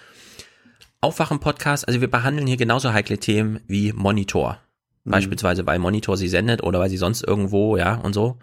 Aufwachen-Podcast, 1.02 1.88
also 1.88 2.02
wir 2.02 2.10
behandeln 2.10 2.48
hier 2.48 2.58
genauso 2.58 2.92
heikle 2.92 3.18
Themen 3.18 3.60
wie 3.68 3.94
Monitor. 3.94 4.60
Mhm. 5.04 5.12
Beispielsweise, 5.12 5.66
weil 5.66 5.80
Monitor 5.80 6.18
sie 6.18 6.28
sendet 6.28 6.64
oder 6.64 6.80
weil 6.80 6.90
sie 6.90 6.98
sonst 6.98 7.24
irgendwo, 7.24 7.78
ja, 7.78 7.96
und 7.96 8.14
so. 8.14 8.40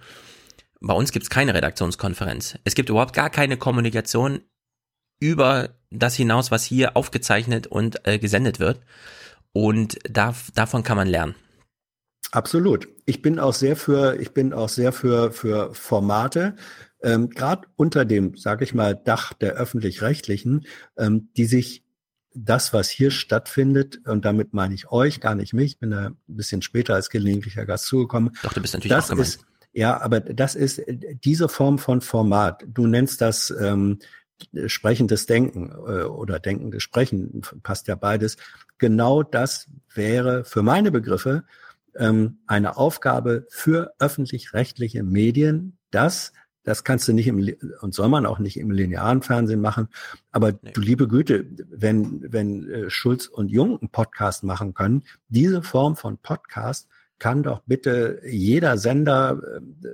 Bei 0.80 0.94
uns 0.94 1.12
gibt's 1.12 1.30
keine 1.30 1.54
Redaktionskonferenz. 1.54 2.58
Es 2.64 2.74
gibt 2.74 2.90
überhaupt 2.90 3.14
gar 3.14 3.30
keine 3.30 3.56
Kommunikation 3.56 4.40
über 5.18 5.70
das 5.90 6.14
hinaus, 6.14 6.50
was 6.50 6.64
hier 6.64 6.96
aufgezeichnet 6.96 7.66
und 7.66 8.06
äh, 8.06 8.18
gesendet 8.18 8.60
wird. 8.60 8.80
Und 9.52 9.98
da, 10.08 10.34
davon 10.54 10.82
kann 10.82 10.96
man 10.96 11.08
lernen. 11.08 11.34
Absolut. 12.32 12.88
Ich 13.06 13.22
bin 13.22 13.38
auch 13.38 13.54
sehr 13.54 13.76
für, 13.76 14.20
ich 14.20 14.32
bin 14.32 14.52
auch 14.52 14.68
sehr 14.68 14.92
für, 14.92 15.32
für 15.32 15.72
Formate, 15.72 16.56
ähm, 17.02 17.30
gerade 17.30 17.68
unter 17.76 18.04
dem, 18.04 18.36
sage 18.36 18.64
ich 18.64 18.74
mal, 18.74 18.94
Dach 18.96 19.32
der 19.34 19.52
öffentlich-rechtlichen, 19.52 20.66
ähm, 20.98 21.28
die 21.36 21.44
sich 21.44 21.83
das, 22.34 22.72
was 22.72 22.88
hier 22.88 23.10
stattfindet, 23.10 24.00
und 24.06 24.24
damit 24.24 24.52
meine 24.52 24.74
ich 24.74 24.90
euch, 24.90 25.20
gar 25.20 25.34
nicht 25.34 25.52
mich, 25.52 25.78
bin 25.78 25.90
da 25.90 26.06
ein 26.06 26.16
bisschen 26.26 26.62
später 26.62 26.94
als 26.94 27.10
gelegentlicher 27.10 27.64
Gast 27.64 27.86
zugekommen. 27.86 28.36
Doch, 28.42 28.52
du 28.52 28.60
bist 28.60 28.74
natürlich 28.74 28.90
das 28.90 29.06
auch 29.06 29.10
gemeint. 29.10 29.28
ist, 29.28 29.46
Ja, 29.72 30.00
aber 30.00 30.20
das 30.20 30.54
ist 30.54 30.78
äh, 30.78 31.16
diese 31.16 31.48
Form 31.48 31.78
von 31.78 32.00
Format. 32.00 32.64
Du 32.66 32.86
nennst 32.86 33.20
das 33.20 33.54
ähm, 33.60 33.98
sprechendes 34.66 35.26
Denken 35.26 35.70
äh, 35.70 36.04
oder 36.04 36.40
denkendes 36.40 36.82
Sprechen, 36.82 37.42
passt 37.62 37.88
ja 37.88 37.94
beides. 37.94 38.36
Genau 38.78 39.22
das 39.22 39.68
wäre 39.94 40.44
für 40.44 40.62
meine 40.62 40.90
Begriffe 40.90 41.44
ähm, 41.96 42.38
eine 42.46 42.76
Aufgabe 42.76 43.46
für 43.48 43.94
öffentlich-rechtliche 43.98 45.02
Medien, 45.02 45.78
das 45.90 46.32
das 46.64 46.82
kannst 46.82 47.06
du 47.06 47.12
nicht 47.12 47.26
im 47.28 47.54
und 47.80 47.94
soll 47.94 48.08
man 48.08 48.26
auch 48.26 48.38
nicht 48.38 48.58
im 48.58 48.70
linearen 48.70 49.22
Fernsehen 49.22 49.60
machen. 49.60 49.88
Aber 50.32 50.52
du 50.52 50.80
liebe 50.80 51.06
Güte, 51.06 51.46
wenn 51.70 52.20
wenn 52.32 52.68
äh, 52.70 52.90
Schulz 52.90 53.26
und 53.26 53.50
Jung 53.50 53.78
einen 53.78 53.90
Podcast 53.90 54.42
machen 54.42 54.74
können, 54.74 55.04
diese 55.28 55.62
Form 55.62 55.94
von 55.96 56.18
Podcast 56.18 56.88
kann 57.18 57.42
doch 57.42 57.60
bitte 57.66 58.20
jeder 58.26 58.76
Sender 58.78 59.40
äh, 59.84 59.88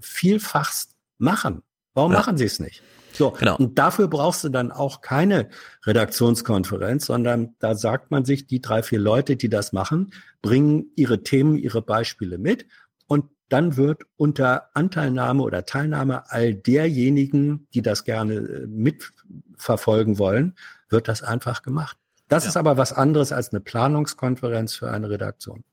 vielfachst 0.00 0.96
machen. 1.18 1.62
Warum 1.94 2.12
Ja. 2.12 2.18
machen 2.18 2.36
sie 2.36 2.44
es 2.44 2.60
nicht? 2.60 2.82
So, 3.12 3.34
und 3.56 3.78
dafür 3.78 4.06
brauchst 4.06 4.44
du 4.44 4.48
dann 4.48 4.70
auch 4.70 5.00
keine 5.00 5.48
Redaktionskonferenz, 5.86 7.06
sondern 7.06 7.54
da 7.58 7.74
sagt 7.74 8.10
man 8.10 8.24
sich, 8.24 8.46
die 8.46 8.60
drei, 8.60 8.82
vier 8.82 9.00
Leute, 9.00 9.34
die 9.36 9.48
das 9.48 9.72
machen, 9.72 10.12
bringen 10.42 10.92
ihre 10.94 11.22
Themen, 11.22 11.56
ihre 11.56 11.82
Beispiele 11.82 12.38
mit 12.38 12.66
und 13.06 13.24
dann 13.48 13.76
wird 13.76 14.02
unter 14.16 14.68
Anteilnahme 14.74 15.42
oder 15.42 15.64
Teilnahme 15.66 16.30
all 16.30 16.54
derjenigen, 16.54 17.66
die 17.74 17.82
das 17.82 18.04
gerne 18.04 18.34
äh, 18.34 18.66
mitverfolgen 18.66 20.18
wollen, 20.18 20.54
wird 20.88 21.08
das 21.08 21.22
einfach 21.22 21.62
gemacht. 21.62 21.96
Das 22.28 22.44
ist 22.46 22.56
aber 22.58 22.76
was 22.76 22.92
anderes 22.92 23.32
als 23.32 23.52
eine 23.52 23.60
Planungskonferenz 23.60 24.74
für 24.74 24.90
eine 24.90 25.08
Redaktion. 25.08 25.64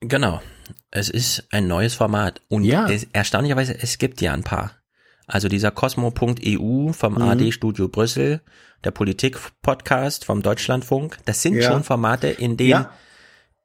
Genau. 0.00 0.40
Es 0.90 1.08
ist 1.08 1.48
ein 1.50 1.66
neues 1.66 1.94
Format. 1.94 2.40
Und 2.48 2.64
Ja. 2.64 2.88
es, 2.88 3.06
erstaunlicherweise, 3.12 3.76
es 3.76 3.98
gibt 3.98 4.20
ja 4.20 4.32
ein 4.32 4.44
paar. 4.44 4.72
Also 5.26 5.48
dieser 5.48 5.72
Cosmo.eu 5.72 6.92
vom 6.92 7.14
Mhm. 7.14 7.22
AD 7.22 7.50
Studio 7.50 7.88
Brüssel, 7.88 8.40
der 8.84 8.92
Politik-Podcast 8.92 10.24
vom 10.24 10.42
Deutschlandfunk, 10.42 11.18
das 11.24 11.42
sind 11.42 11.54
Ja. 11.56 11.62
schon 11.72 11.82
Formate, 11.82 12.28
in 12.28 12.56
denen 12.56 12.70
Ja. 12.70 12.90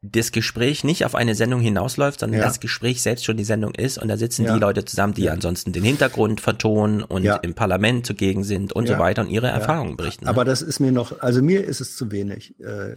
Das 0.04 0.32
Gespräch 0.32 0.84
nicht 0.84 1.06
auf 1.06 1.14
eine 1.14 1.36
Sendung 1.36 1.62
hinausläuft, 1.62 2.22
sondern 2.22 2.40
Ja. 2.40 2.46
das 2.48 2.60
Gespräch 2.60 3.04
selbst 3.04 3.24
schon 3.24 3.38
die 3.38 3.44
Sendung 3.44 3.76
ist 3.76 4.00
und 4.00 4.08
da 4.08 4.18
sitzen 4.18 4.46
Ja. 4.46 4.54
die 4.56 4.60
Leute 4.60 4.84
zusammen, 4.84 5.14
die 5.14 5.30
ansonsten 5.30 5.74
den 5.74 5.84
Hintergrund 5.84 6.42
vertonen 6.42 7.04
und 7.04 7.24
Ja. 7.24 7.36
im 7.36 7.54
Parlament 7.54 8.08
zugegen 8.08 8.44
sind 8.44 8.74
und 8.74 8.90
Ja. 8.90 8.96
so 8.96 9.00
weiter 9.00 9.22
und 9.22 9.30
ihre 9.30 9.46
Ja. 9.48 9.54
Erfahrungen 9.54 9.98
berichten. 9.98 10.28
Aber 10.28 10.44
das 10.44 10.64
ist 10.64 10.80
mir 10.80 10.92
noch, 10.92 11.20
also 11.22 11.44
mir 11.44 11.64
ist 11.64 11.82
es 11.82 11.96
zu 11.96 12.12
wenig. 12.12 12.56
Äh, 12.60 12.96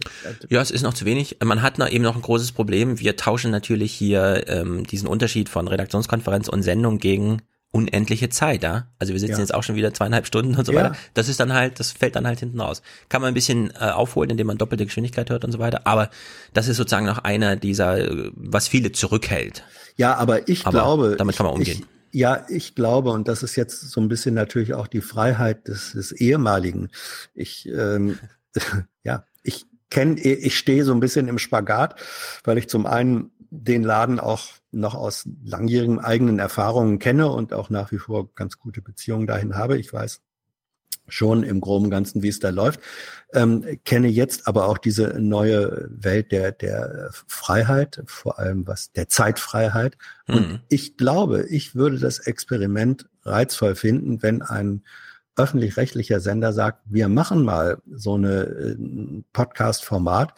Ja, 0.49 0.61
es 0.61 0.71
ist 0.71 0.81
noch 0.81 0.95
zu 0.95 1.05
wenig. 1.05 1.37
Man 1.43 1.61
hat 1.61 1.77
noch 1.77 1.89
eben 1.89 2.03
noch 2.03 2.15
ein 2.15 2.23
großes 2.23 2.53
Problem. 2.53 2.99
Wir 2.99 3.15
tauschen 3.15 3.51
natürlich 3.51 3.93
hier 3.93 4.45
ähm, 4.47 4.83
diesen 4.87 5.07
Unterschied 5.07 5.47
von 5.47 5.67
Redaktionskonferenz 5.67 6.47
und 6.49 6.63
Sendung 6.63 6.97
gegen 6.97 7.43
unendliche 7.75 8.29
Zeit, 8.29 8.63
ja. 8.63 8.87
Also 8.99 9.11
wir 9.13 9.19
sitzen 9.19 9.33
Ja. 9.33 9.39
jetzt 9.39 9.53
auch 9.53 9.63
schon 9.63 9.75
wieder 9.75 9.93
zweieinhalb 9.93 10.25
Stunden 10.25 10.55
und 10.55 10.65
so 10.65 10.71
Ja. 10.71 10.79
weiter. 10.85 10.95
Das 11.13 11.27
ist 11.27 11.39
dann 11.39 11.53
halt, 11.53 11.79
das 11.79 11.91
fällt 11.91 12.15
dann 12.15 12.25
halt 12.25 12.39
hinten 12.39 12.59
raus. 12.61 12.81
Kann 13.09 13.21
man 13.21 13.29
ein 13.29 13.33
bisschen 13.33 13.69
äh, 13.71 13.89
aufholen, 13.91 14.29
indem 14.29 14.47
man 14.47 14.57
doppelte 14.57 14.85
Geschwindigkeit 14.85 15.29
hört 15.29 15.43
und 15.43 15.51
so 15.51 15.59
weiter. 15.59 15.81
Aber 15.85 16.09
das 16.53 16.67
ist 16.67 16.77
sozusagen 16.77 17.05
noch 17.05 17.19
einer 17.19 17.55
dieser, 17.57 17.97
äh, 17.99 18.31
was 18.35 18.67
viele 18.69 18.91
zurückhält. 18.93 19.63
Ja, 19.97 20.15
aber 20.15 20.47
ich 20.47 20.65
Aber 20.65 20.79
glaube. 20.79 21.15
damit 21.17 21.35
kann 21.35 21.45
man 21.45 21.55
umgehen. 21.55 21.85
Ich, 22.11 22.19
ja, 22.21 22.45
ich 22.47 22.75
glaube, 22.75 23.11
und 23.11 23.27
das 23.27 23.43
ist 23.43 23.57
jetzt 23.57 23.81
so 23.81 23.99
ein 23.99 24.07
bisschen 24.07 24.33
natürlich 24.35 24.73
auch 24.73 24.87
die 24.87 25.01
Freiheit 25.01 25.67
des, 25.67 25.91
des 25.91 26.13
ehemaligen. 26.13 26.89
Ich, 27.33 27.67
ähm, 27.67 28.17
ja, 29.03 29.25
ich 29.43 29.65
kenne, 29.89 30.19
ich 30.19 30.57
stehe 30.57 30.83
so 30.85 30.93
ein 30.93 30.99
bisschen 31.01 31.27
im 31.27 31.37
Spagat, 31.37 31.95
weil 32.45 32.57
ich 32.57 32.69
zum 32.69 32.85
einen 32.85 33.31
den 33.63 33.83
Laden 33.83 34.19
auch 34.19 34.47
noch 34.71 34.95
aus 34.95 35.27
langjährigen 35.43 35.99
eigenen 35.99 36.39
Erfahrungen 36.39 36.99
kenne 36.99 37.29
und 37.29 37.53
auch 37.53 37.69
nach 37.69 37.91
wie 37.91 37.97
vor 37.97 38.33
ganz 38.35 38.59
gute 38.59 38.81
Beziehungen 38.81 39.27
dahin 39.27 39.55
habe. 39.55 39.77
Ich 39.77 39.91
weiß 39.91 40.21
schon 41.07 41.43
im 41.43 41.61
groben 41.61 41.89
Ganzen, 41.89 42.23
wie 42.23 42.29
es 42.29 42.39
da 42.39 42.49
läuft. 42.49 42.79
Ähm, 43.33 43.79
kenne 43.85 44.07
jetzt 44.07 44.47
aber 44.47 44.67
auch 44.67 44.77
diese 44.77 45.19
neue 45.19 45.87
Welt 45.89 46.31
der, 46.31 46.51
der 46.51 47.09
Freiheit, 47.27 48.01
vor 48.07 48.39
allem 48.39 48.65
was 48.67 48.91
der 48.91 49.07
Zeitfreiheit. 49.07 49.97
Und 50.27 50.49
Mhm. 50.49 50.59
ich 50.67 50.97
glaube, 50.97 51.45
ich 51.47 51.75
würde 51.75 51.99
das 51.99 52.19
Experiment 52.19 53.07
reizvoll 53.23 53.75
finden, 53.75 54.23
wenn 54.23 54.41
ein 54.41 54.83
öffentlich-rechtlicher 55.35 56.19
Sender 56.19 56.53
sagt, 56.53 56.81
wir 56.85 57.07
machen 57.09 57.43
mal 57.43 57.77
so 57.91 58.15
eine 58.15 58.43
äh, 58.43 58.75
Podcast-Format, 59.33 60.33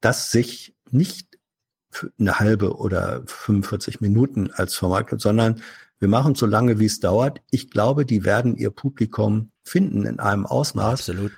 das 0.00 0.30
sich 0.30 0.74
nicht 0.90 1.31
eine 2.18 2.38
halbe 2.38 2.76
oder 2.76 3.22
45 3.26 4.00
Minuten 4.00 4.50
als 4.52 4.80
gibt, 5.06 5.20
sondern 5.20 5.62
wir 5.98 6.08
machen 6.08 6.34
so 6.34 6.46
lange, 6.46 6.78
wie 6.78 6.86
es 6.86 7.00
dauert. 7.00 7.40
Ich 7.50 7.70
glaube, 7.70 8.04
die 8.04 8.24
werden 8.24 8.56
ihr 8.56 8.70
Publikum 8.70 9.50
finden 9.62 10.04
in 10.04 10.18
einem 10.18 10.46
Ausmaß, 10.46 11.08
Absolut. 11.08 11.32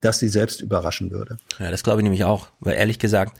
dass 0.00 0.18
sie 0.18 0.28
selbst 0.28 0.60
überraschen 0.60 1.10
würde. 1.10 1.38
Ja, 1.58 1.70
das 1.70 1.82
glaube 1.82 2.00
ich 2.00 2.02
nämlich 2.02 2.24
auch. 2.24 2.48
Weil 2.60 2.74
ehrlich 2.74 2.98
gesagt, 2.98 3.38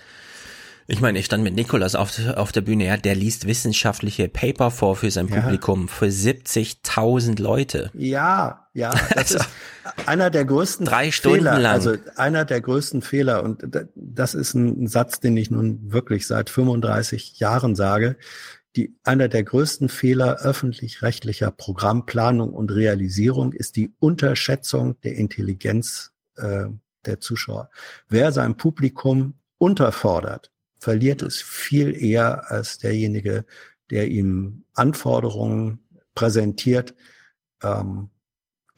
ich 0.91 1.01
meine, 1.01 1.19
ich 1.19 1.25
stand 1.27 1.45
mit 1.45 1.55
Nikolas 1.55 1.95
auf, 1.95 2.13
auf 2.37 2.53
der 2.53 2.61
Bühne, 2.63 2.87
ja, 2.87 2.97
der 2.97 3.15
liest 3.15 3.47
wissenschaftliche 3.47 4.29
Paper 4.29 4.71
vor 4.71 4.97
für 4.97 5.11
sein 5.11 5.29
Ja. 5.29 5.41
Publikum, 5.41 5.89
für 5.89 6.07
70.000 6.07 7.41
Leute. 7.41 7.91
Ja, 7.95 8.67
ja, 8.75 8.91
das 9.15 9.31
ist 9.33 9.49
einer 10.07 10.31
der 10.31 10.45
größten 10.45 10.87
Drei 10.87 11.11
Stunden 11.11 11.39
Fehler. 11.39 11.59
lang. 11.59 11.73
Also 11.73 11.95
einer 12.17 12.45
der 12.45 12.61
größten 12.61 13.03
Fehler. 13.03 13.43
Und 13.43 13.65
da- 13.69 13.85
das 13.95 14.35
ist 14.35 14.55
ein 14.55 14.87
Satz, 14.87 15.21
den 15.21 15.37
ich 15.37 15.51
nun 15.51 15.93
wirklich 15.93 16.27
seit 16.27 16.51
35 16.51 17.39
Jahren 17.39 17.75
sage. 17.75 18.17
Die, 18.77 18.95
einer 19.03 19.29
der 19.29 19.43
größten 19.43 19.89
Fehler 19.89 20.39
öffentlich-rechtlicher 20.43 21.51
Programmplanung 21.51 22.53
und 22.53 22.71
Realisierung 22.71 23.53
ist 23.53 23.75
die 23.77 23.93
Unterschätzung 23.99 25.01
der 25.03 25.17
Intelligenz 25.17 26.13
äh, 26.37 26.67
der 27.05 27.19
Zuschauer. 27.19 27.71
Wer 28.09 28.31
sein 28.31 28.57
Publikum 28.57 29.35
unterfordert, 29.59 30.51
verliert 30.81 31.23
es 31.23 31.41
viel 31.41 31.95
eher 31.95 32.51
als 32.51 32.79
derjenige, 32.79 33.45
der 33.91 34.09
ihm 34.09 34.65
Anforderungen 34.75 35.81
präsentiert, 36.15 36.95
ähm, 37.63 38.11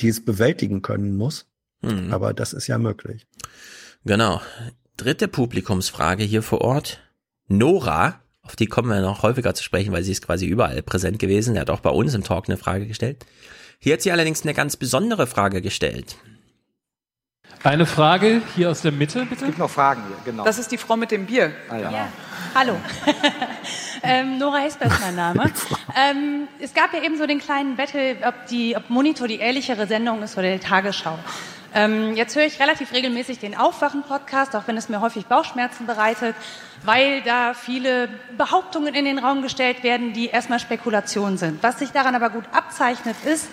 die 0.01 0.09
es 0.09 0.25
bewältigen 0.25 0.83
können 0.83 1.17
muss. 1.17 1.47
Mhm. 1.81 2.13
Aber 2.13 2.35
das 2.35 2.53
ist 2.53 2.67
ja 2.67 2.79
möglich. 2.79 3.27
Genau. 4.05 4.43
Dritte 4.97 5.29
Publikumsfrage 5.29 6.25
hier 6.25 6.43
vor 6.43 6.61
Ort. 6.61 7.01
Nora, 7.49 8.21
auf 8.43 8.57
die 8.57 8.67
kommen 8.67 8.89
wir 8.89 9.01
noch 9.01 9.23
häufiger 9.23 9.55
zu 9.55 9.63
sprechen, 9.63 9.93
weil 9.93 10.03
sie 10.03 10.13
ist 10.13 10.27
quasi 10.27 10.47
überall 10.47 10.83
präsent 10.83 11.19
gewesen. 11.19 11.55
Er 11.55 11.63
hat 11.63 11.71
auch 11.71 11.81
bei 11.81 11.91
uns 11.91 12.15
im 12.15 12.25
Talk 12.25 12.49
eine 12.49 12.59
Frage 12.59 12.87
gestellt. 12.87 13.25
Hier 13.79 13.95
hat 13.95 14.03
sie 14.03 14.13
allerdings 14.13 14.43
eine 14.43 14.55
ganz 14.55 14.77
besondere 14.77 15.27
Frage 15.27 15.63
gestellt. 15.63 16.17
Eine 17.65 17.87
Frage 17.87 18.43
hier 18.57 18.71
aus 18.71 18.83
der 18.83 18.93
Mitte, 18.93 19.25
bitte. 19.25 19.43
Es 19.43 19.47
gibt 19.47 19.59
noch 19.59 19.71
Fragen 19.71 20.03
hier, 20.09 20.17
genau. 20.25 20.45
Das 20.45 20.59
ist 20.59 20.73
die 20.73 20.79
Frau 20.79 20.97
mit 20.97 21.11
dem 21.11 21.27
Bier. 21.27 21.53
Ah, 21.69 21.77
ja. 21.77 21.91
Ja, 21.91 22.09
hallo. 22.55 22.77
ähm, 24.03 24.39
Nora 24.39 24.59
Hesper 24.59 24.87
ist 24.87 25.01
mein 25.01 25.15
Name. 25.15 25.45
ähm, 25.97 26.49
es 26.59 26.75
gab 26.75 26.93
ja 26.93 27.03
eben 27.03 27.17
so 27.17 27.27
den 27.27 27.39
kleinen 27.39 27.77
Battle, 27.77 28.17
ob, 28.27 28.47
die, 28.47 28.77
ob 28.77 28.91
Monitor 28.91 29.29
die 29.29 29.39
ehrlichere 29.39 29.87
Sendung 29.87 30.23
ist 30.23 30.37
oder 30.37 30.53
die 30.53 30.59
Tagesschau. 30.59 31.19
Ähm, 31.75 32.15
jetzt 32.17 32.37
höre 32.37 32.45
ich 32.45 32.61
relativ 32.61 32.93
regelmäßig 32.93 33.39
den 33.39 33.57
Aufwachen-Podcast, 33.57 34.55
auch 34.57 34.65
wenn 34.67 34.77
es 34.77 34.89
mir 34.89 35.01
häufig 35.01 35.27
Bauchschmerzen 35.27 35.87
bereitet, 35.87 36.35
weil 36.85 37.23
da 37.23 37.55
viele 37.55 38.09
Behauptungen 38.37 38.95
in 38.95 39.05
den 39.05 39.19
Raum 39.19 39.41
gestellt 39.41 39.83
werden, 39.83 40.13
die 40.13 40.27
erstmal 40.27 40.59
Spekulation 40.59 41.39
sind. 41.39 41.63
Was 41.63 41.79
sich 41.79 41.91
daran 41.91 42.15
aber 42.15 42.29
gut 42.29 42.45
abzeichnet, 42.53 43.17
ist, 43.25 43.49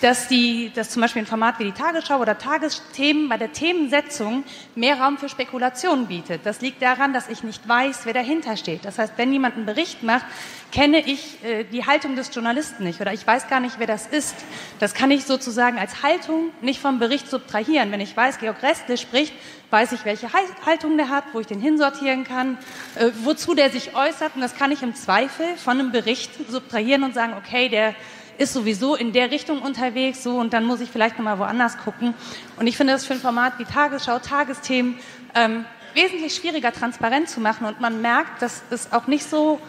dass, 0.00 0.28
die, 0.28 0.70
dass 0.74 0.90
zum 0.90 1.02
Beispiel 1.02 1.22
ein 1.22 1.26
Format 1.26 1.58
wie 1.58 1.64
die 1.64 1.72
Tagesschau 1.72 2.18
oder 2.18 2.38
Tagesthemen 2.38 3.28
bei 3.28 3.36
der 3.36 3.52
Themensetzung 3.52 4.44
mehr 4.74 5.00
Raum 5.00 5.18
für 5.18 5.28
Spekulation 5.28 6.06
bietet. 6.06 6.42
Das 6.44 6.60
liegt 6.60 6.82
daran, 6.82 7.12
dass 7.12 7.28
ich 7.28 7.42
nicht 7.42 7.68
weiß, 7.68 8.00
wer 8.04 8.14
dahinter 8.14 8.56
steht. 8.56 8.84
Das 8.84 8.98
heißt, 8.98 9.14
wenn 9.16 9.32
jemand 9.32 9.56
einen 9.56 9.66
Bericht 9.66 10.02
macht, 10.02 10.26
kenne 10.70 11.00
ich 11.00 11.42
äh, 11.44 11.64
die 11.64 11.86
Haltung 11.86 12.16
des 12.16 12.34
Journalisten 12.34 12.84
nicht 12.84 13.00
oder 13.00 13.12
ich 13.12 13.26
weiß 13.26 13.48
gar 13.48 13.60
nicht, 13.60 13.78
wer 13.78 13.86
das 13.86 14.06
ist. 14.06 14.34
Das 14.78 14.94
kann 14.94 15.10
ich 15.10 15.24
sozusagen 15.24 15.78
als 15.78 16.02
Haltung 16.02 16.50
nicht 16.60 16.80
vom 16.80 16.98
Bericht 16.98 17.28
subtrahieren. 17.28 17.90
Wenn 17.90 18.00
ich 18.00 18.16
weiß, 18.16 18.38
Georg 18.38 18.62
Restle 18.62 18.98
spricht, 18.98 19.32
weiß 19.70 19.92
ich, 19.92 20.04
welche 20.04 20.28
Haltung 20.66 20.96
der 20.96 21.08
hat, 21.08 21.24
wo 21.32 21.40
ich 21.40 21.46
den 21.46 21.60
hinsortieren 21.60 22.24
kann, 22.24 22.58
äh, 22.96 23.10
wozu 23.22 23.54
der 23.54 23.70
sich 23.70 23.94
äußert. 23.94 24.34
Und 24.34 24.42
das 24.42 24.54
kann 24.54 24.72
ich 24.72 24.82
im 24.82 24.94
Zweifel 24.94 25.56
von 25.56 25.78
einem 25.78 25.92
Bericht 25.92 26.30
subtrahieren 26.50 27.02
und 27.02 27.14
sagen, 27.14 27.34
okay, 27.38 27.68
der 27.68 27.94
ist 28.38 28.52
sowieso 28.52 28.94
in 28.94 29.12
der 29.12 29.30
Richtung 29.30 29.60
unterwegs, 29.60 30.22
so 30.22 30.38
und 30.38 30.52
dann 30.52 30.64
muss 30.64 30.80
ich 30.80 30.90
vielleicht 30.90 31.18
nochmal 31.18 31.38
woanders 31.38 31.76
gucken. 31.78 32.14
Und 32.56 32.66
ich 32.66 32.76
finde 32.76 32.94
das 32.94 33.04
für 33.04 33.14
ein 33.14 33.20
Format 33.20 33.58
wie 33.58 33.64
Tagesschau, 33.64 34.18
Tagesthemen 34.20 34.98
ähm, 35.34 35.64
wesentlich 35.94 36.34
schwieriger 36.34 36.72
transparent 36.72 37.28
zu 37.28 37.40
machen 37.40 37.66
und 37.66 37.80
man 37.80 38.00
merkt, 38.00 38.40
dass 38.40 38.62
es 38.70 38.92
auch 38.92 39.06
nicht 39.06 39.28
so 39.28 39.60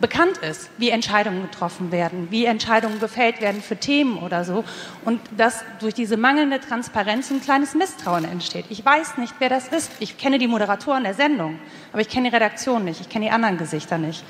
bekannt 0.00 0.38
ist, 0.38 0.70
wie 0.78 0.90
Entscheidungen 0.90 1.42
getroffen 1.42 1.90
werden, 1.90 2.28
wie 2.30 2.44
Entscheidungen 2.44 3.00
gefällt 3.00 3.40
werden 3.40 3.62
für 3.62 3.76
Themen 3.76 4.18
oder 4.18 4.44
so. 4.44 4.64
Und 5.04 5.20
dass 5.36 5.64
durch 5.80 5.94
diese 5.94 6.16
mangelnde 6.16 6.60
Transparenz 6.60 7.30
ein 7.30 7.40
kleines 7.40 7.74
Misstrauen 7.74 8.24
entsteht. 8.24 8.66
Ich 8.68 8.84
weiß 8.84 9.18
nicht, 9.18 9.34
wer 9.38 9.48
das 9.48 9.68
ist. 9.68 9.90
Ich 9.98 10.18
kenne 10.18 10.38
die 10.38 10.46
Moderatoren 10.46 11.04
der 11.04 11.14
Sendung, 11.14 11.58
aber 11.92 12.00
ich 12.00 12.08
kenne 12.08 12.30
die 12.30 12.34
Redaktion 12.34 12.84
nicht. 12.84 13.00
Ich 13.00 13.08
kenne 13.08 13.26
die 13.26 13.30
anderen 13.30 13.58
Gesichter 13.58 13.98
nicht. 13.98 14.24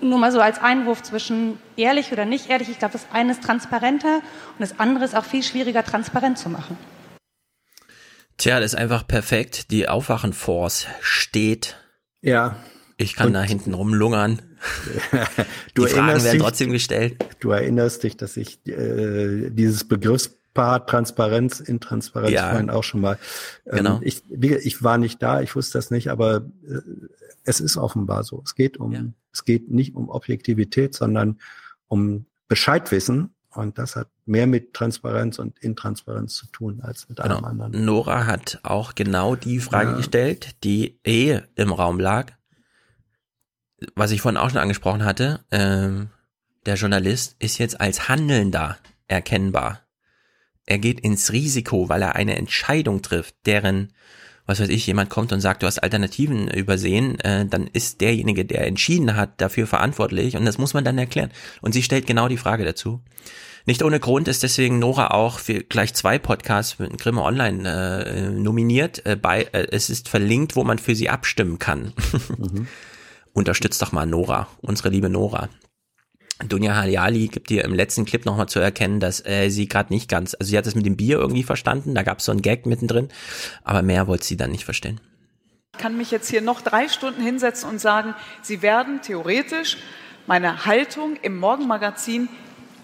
Nur 0.00 0.18
mal 0.18 0.32
so 0.32 0.40
als 0.40 0.60
Einwurf 0.60 1.02
zwischen 1.02 1.58
ehrlich 1.76 2.12
oder 2.12 2.24
nicht 2.24 2.50
ehrlich. 2.50 2.68
Ich 2.68 2.78
glaube, 2.78 2.92
das 2.92 3.06
eine 3.12 3.32
ist 3.32 3.42
transparenter 3.42 4.16
und 4.16 4.60
das 4.60 4.78
andere 4.78 5.04
ist 5.04 5.16
auch 5.16 5.24
viel 5.24 5.42
schwieriger 5.42 5.84
transparent 5.84 6.38
zu 6.38 6.48
machen. 6.48 6.76
Tja, 8.38 8.58
das 8.58 8.72
ist 8.72 8.78
einfach 8.78 9.06
perfekt. 9.06 9.70
Die 9.70 9.88
Aufwachenforce 9.88 10.86
steht. 11.00 11.76
Ja. 12.22 12.56
Ich 12.96 13.14
kann 13.16 13.28
und 13.28 13.32
da 13.34 13.42
hinten 13.42 13.74
rumlungern. 13.74 14.40
du 15.74 15.84
Die 15.86 15.92
Fragen 15.92 16.22
werden 16.22 16.32
dich, 16.32 16.42
trotzdem 16.42 16.70
gestellt. 16.72 17.24
Du 17.40 17.50
erinnerst 17.50 18.02
dich, 18.02 18.16
dass 18.16 18.36
ich 18.36 18.66
äh, 18.66 19.50
dieses 19.50 19.84
Begriffspaar 19.88 20.86
Transparenz, 20.86 21.60
Intransparenz 21.60 22.32
Ja. 22.32 22.50
vorhin 22.50 22.70
auch 22.70 22.84
schon 22.84 23.00
mal. 23.00 23.18
Ähm, 23.66 23.76
Genau. 23.76 24.00
Ich, 24.02 24.22
ich 24.30 24.82
war 24.82 24.98
nicht 24.98 25.22
da, 25.22 25.40
ich 25.40 25.56
wusste 25.56 25.78
das 25.78 25.90
nicht, 25.90 26.08
aber 26.10 26.42
äh, 26.68 26.78
es 27.44 27.60
ist 27.60 27.76
offenbar 27.76 28.22
so. 28.24 28.42
Es 28.44 28.54
geht 28.54 28.76
um, 28.76 29.14
es 29.32 29.44
geht 29.44 29.70
nicht 29.70 29.94
um 29.96 30.08
Objektivität, 30.08 30.94
sondern 30.94 31.38
um 31.88 32.26
Bescheidwissen. 32.48 33.34
Und 33.54 33.76
das 33.76 33.96
hat 33.96 34.08
mehr 34.24 34.46
mit 34.46 34.72
Transparenz 34.72 35.38
und 35.38 35.58
Intransparenz 35.58 36.34
zu 36.34 36.46
tun 36.46 36.80
als 36.82 37.08
mit 37.10 37.20
allem 37.20 37.36
Genau. 37.36 37.48
anderen. 37.48 37.84
Nora 37.84 38.24
hat 38.26 38.60
auch 38.62 38.94
genau 38.94 39.34
die 39.36 39.58
Frage 39.58 39.90
Ja. 39.90 39.96
gestellt, 39.98 40.50
die 40.64 40.98
eh 41.04 41.40
im 41.56 41.72
Raum 41.72 42.00
lag. 42.00 42.32
Was 43.94 44.10
ich 44.10 44.20
vorhin 44.20 44.38
auch 44.38 44.50
schon 44.50 44.58
angesprochen 44.58 45.04
hatte, 45.04 45.44
ähm, 45.50 46.10
der 46.66 46.76
Journalist 46.76 47.36
ist 47.38 47.58
jetzt 47.58 47.80
als 47.80 48.08
Handelnder 48.08 48.78
erkennbar. 49.08 49.80
Er 50.64 50.78
geht 50.78 51.00
ins 51.00 51.32
Risiko, 51.32 51.88
weil 51.88 52.02
er 52.02 52.14
eine 52.14 52.36
Entscheidung 52.36 53.02
trifft, 53.02 53.34
deren, 53.46 53.92
was 54.46 54.60
weiß 54.60 54.68
ich, 54.68 54.86
jemand 54.86 55.10
kommt 55.10 55.32
und 55.32 55.40
sagt, 55.40 55.62
du 55.62 55.66
hast 55.66 55.80
Alternativen 55.80 56.48
übersehen, 56.48 57.18
äh, 57.20 57.46
dann 57.46 57.66
ist 57.66 58.00
derjenige, 58.00 58.44
der 58.44 58.66
entschieden 58.66 59.16
hat, 59.16 59.40
dafür 59.40 59.66
verantwortlich 59.66 60.36
und 60.36 60.44
das 60.44 60.58
muss 60.58 60.74
man 60.74 60.84
dann 60.84 60.98
erklären. 60.98 61.32
Und 61.62 61.72
sie 61.72 61.82
stellt 61.82 62.06
genau 62.06 62.28
die 62.28 62.36
Frage 62.36 62.64
dazu. 62.64 63.02
Nicht 63.64 63.82
ohne 63.82 64.00
Grund 64.00 64.26
ist 64.28 64.42
deswegen 64.42 64.78
Nora 64.78 65.08
auch 65.12 65.38
für 65.38 65.62
gleich 65.62 65.94
zwei 65.94 66.18
Podcasts 66.18 66.78
mit 66.78 66.98
Grimme 66.98 67.22
Online 67.22 68.04
äh, 68.04 68.30
nominiert. 68.30 69.06
Äh, 69.06 69.16
bei, 69.16 69.42
äh, 69.52 69.68
es 69.70 69.88
ist 69.88 70.08
verlinkt, 70.08 70.56
wo 70.56 70.64
man 70.64 70.78
für 70.78 70.96
sie 70.96 71.08
abstimmen 71.08 71.58
kann. 71.58 71.92
Unterstützt 73.32 73.80
doch 73.80 73.92
mal 73.92 74.06
Nora, 74.06 74.48
unsere 74.60 74.90
liebe 74.90 75.08
Nora. 75.08 75.48
Dunja 76.48 76.74
Halyali 76.74 77.28
gibt 77.28 77.50
dir 77.50 77.64
im 77.64 77.74
letzten 77.74 78.04
Clip 78.04 78.24
nochmal 78.26 78.48
zu 78.48 78.58
erkennen, 78.58 79.00
dass 79.00 79.24
äh, 79.24 79.48
sie 79.48 79.68
gerade 79.68 79.92
nicht 79.92 80.10
ganz, 80.10 80.34
also 80.34 80.50
sie 80.50 80.58
hat 80.58 80.66
es 80.66 80.74
mit 80.74 80.84
dem 80.84 80.96
Bier 80.96 81.18
irgendwie 81.18 81.42
verstanden, 81.42 81.94
da 81.94 82.02
gab 82.02 82.18
es 82.18 82.24
so 82.24 82.32
einen 82.32 82.42
Gag 82.42 82.66
mittendrin, 82.66 83.08
aber 83.62 83.82
mehr 83.82 84.06
wollte 84.06 84.24
sie 84.24 84.36
dann 84.36 84.50
nicht 84.50 84.64
verstehen. 84.64 85.00
Ich 85.74 85.80
kann 85.80 85.96
mich 85.96 86.10
jetzt 86.10 86.28
hier 86.28 86.42
noch 86.42 86.60
drei 86.60 86.88
Stunden 86.88 87.22
hinsetzen 87.22 87.68
und 87.68 87.80
sagen, 87.80 88.14
Sie 88.42 88.60
werden 88.60 89.00
theoretisch 89.00 89.78
meine 90.26 90.66
Haltung 90.66 91.16
im 91.22 91.38
Morgenmagazin 91.38 92.28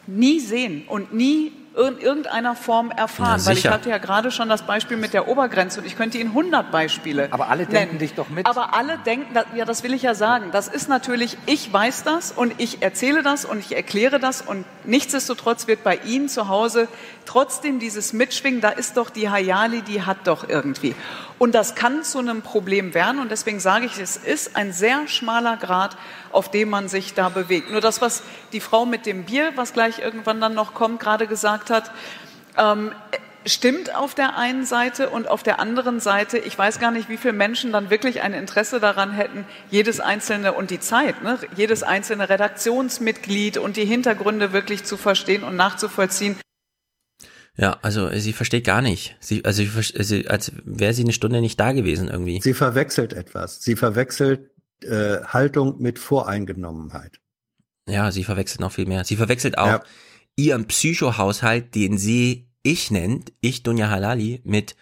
nie 0.06 0.40
sehen 0.40 0.84
und 0.88 1.12
nie 1.12 1.52
in 1.86 1.98
irgendeiner 1.98 2.56
Form 2.56 2.90
erfahren, 2.90 3.40
weil 3.44 3.56
ich 3.56 3.68
hatte 3.68 3.90
ja 3.90 3.98
gerade 3.98 4.30
schon 4.30 4.48
das 4.48 4.62
Beispiel 4.62 4.96
mit 4.96 5.14
der 5.14 5.28
Obergrenze 5.28 5.80
und 5.80 5.86
ich 5.86 5.96
könnte 5.96 6.18
Ihnen 6.18 6.30
100 6.30 6.72
Beispiele 6.72 7.28
Aber 7.30 7.48
alle 7.48 7.66
denken 7.66 7.86
nennen. 7.86 7.98
dich 7.98 8.14
doch 8.14 8.28
mit. 8.28 8.46
Aber 8.46 8.74
alle 8.74 8.98
denken, 8.98 9.36
ja, 9.54 9.64
das 9.64 9.82
will 9.82 9.94
ich 9.94 10.02
ja 10.02 10.14
sagen. 10.14 10.50
Das 10.52 10.68
ist 10.68 10.88
natürlich, 10.88 11.36
ich 11.46 11.72
weiß 11.72 12.02
das 12.04 12.32
und 12.32 12.54
ich 12.58 12.82
erzähle 12.82 13.22
das 13.22 13.44
und 13.44 13.60
ich 13.60 13.76
erkläre 13.76 14.18
das 14.18 14.42
und 14.42 14.64
nichtsdestotrotz 14.84 15.66
wird 15.66 15.84
bei 15.84 15.96
Ihnen 16.04 16.28
zu 16.28 16.48
Hause 16.48 16.88
trotzdem 17.28 17.78
dieses 17.78 18.14
Mitschwingen, 18.14 18.62
da 18.62 18.70
ist 18.70 18.96
doch 18.96 19.10
die 19.10 19.28
Hayali, 19.28 19.82
die 19.82 20.02
hat 20.02 20.26
doch 20.26 20.48
irgendwie. 20.48 20.94
Und 21.38 21.54
das 21.54 21.74
kann 21.74 22.02
zu 22.02 22.18
einem 22.18 22.40
Problem 22.40 22.94
werden 22.94 23.20
und 23.20 23.30
deswegen 23.30 23.60
sage 23.60 23.84
ich, 23.84 23.98
es 23.98 24.16
ist 24.16 24.56
ein 24.56 24.72
sehr 24.72 25.06
schmaler 25.06 25.58
Grad, 25.58 25.96
auf 26.32 26.50
dem 26.50 26.70
man 26.70 26.88
sich 26.88 27.12
da 27.12 27.28
bewegt. 27.28 27.70
Nur 27.70 27.82
das, 27.82 28.00
was 28.00 28.22
die 28.52 28.60
Frau 28.60 28.86
mit 28.86 29.04
dem 29.04 29.24
Bier, 29.24 29.52
was 29.56 29.74
gleich 29.74 29.98
irgendwann 29.98 30.40
dann 30.40 30.54
noch 30.54 30.72
kommt, 30.72 31.00
gerade 31.00 31.26
gesagt 31.26 31.68
hat, 31.68 31.90
ähm, 32.56 32.92
stimmt 33.44 33.94
auf 33.94 34.14
der 34.14 34.38
einen 34.38 34.64
Seite 34.64 35.10
und 35.10 35.28
auf 35.28 35.42
der 35.42 35.60
anderen 35.60 36.00
Seite, 36.00 36.38
ich 36.38 36.58
weiß 36.58 36.80
gar 36.80 36.90
nicht, 36.90 37.10
wie 37.10 37.18
viele 37.18 37.34
Menschen 37.34 37.72
dann 37.72 37.90
wirklich 37.90 38.22
ein 38.22 38.32
Interesse 38.32 38.80
daran 38.80 39.12
hätten, 39.12 39.44
jedes 39.70 40.00
einzelne 40.00 40.54
und 40.54 40.70
die 40.70 40.80
Zeit, 40.80 41.22
ne, 41.22 41.38
jedes 41.54 41.82
einzelne 41.82 42.30
Redaktionsmitglied 42.30 43.58
und 43.58 43.76
die 43.76 43.84
Hintergründe 43.84 44.54
wirklich 44.54 44.84
zu 44.84 44.96
verstehen 44.96 45.44
und 45.44 45.56
nachzuvollziehen. 45.56 46.38
Ja, 47.58 47.76
also 47.82 48.08
sie 48.14 48.32
versteht 48.32 48.64
gar 48.64 48.80
nicht. 48.82 49.16
Sie, 49.18 49.44
also 49.44 49.62
sie, 49.62 50.04
sie, 50.04 50.28
als 50.28 50.52
wäre 50.64 50.94
sie 50.94 51.02
eine 51.02 51.12
Stunde 51.12 51.40
nicht 51.40 51.58
da 51.58 51.72
gewesen 51.72 52.08
irgendwie. 52.08 52.40
Sie 52.40 52.54
verwechselt 52.54 53.12
etwas. 53.12 53.60
Sie 53.60 53.74
verwechselt 53.74 54.50
äh, 54.82 55.18
Haltung 55.24 55.74
mit 55.80 55.98
Voreingenommenheit. 55.98 57.20
Ja, 57.88 58.12
sie 58.12 58.22
verwechselt 58.22 58.60
noch 58.60 58.72
viel 58.72 58.86
mehr. 58.86 59.04
Sie 59.04 59.16
verwechselt 59.16 59.58
auch 59.58 59.80
ihren 60.36 60.66
Psychohaushalt, 60.66 61.74
den 61.74 61.98
sie 61.98 62.48
ich 62.62 62.90
nennt, 62.90 63.32
ich 63.40 63.64
Dunja 63.64 63.90
Halali, 63.90 64.40
mit 64.44 64.76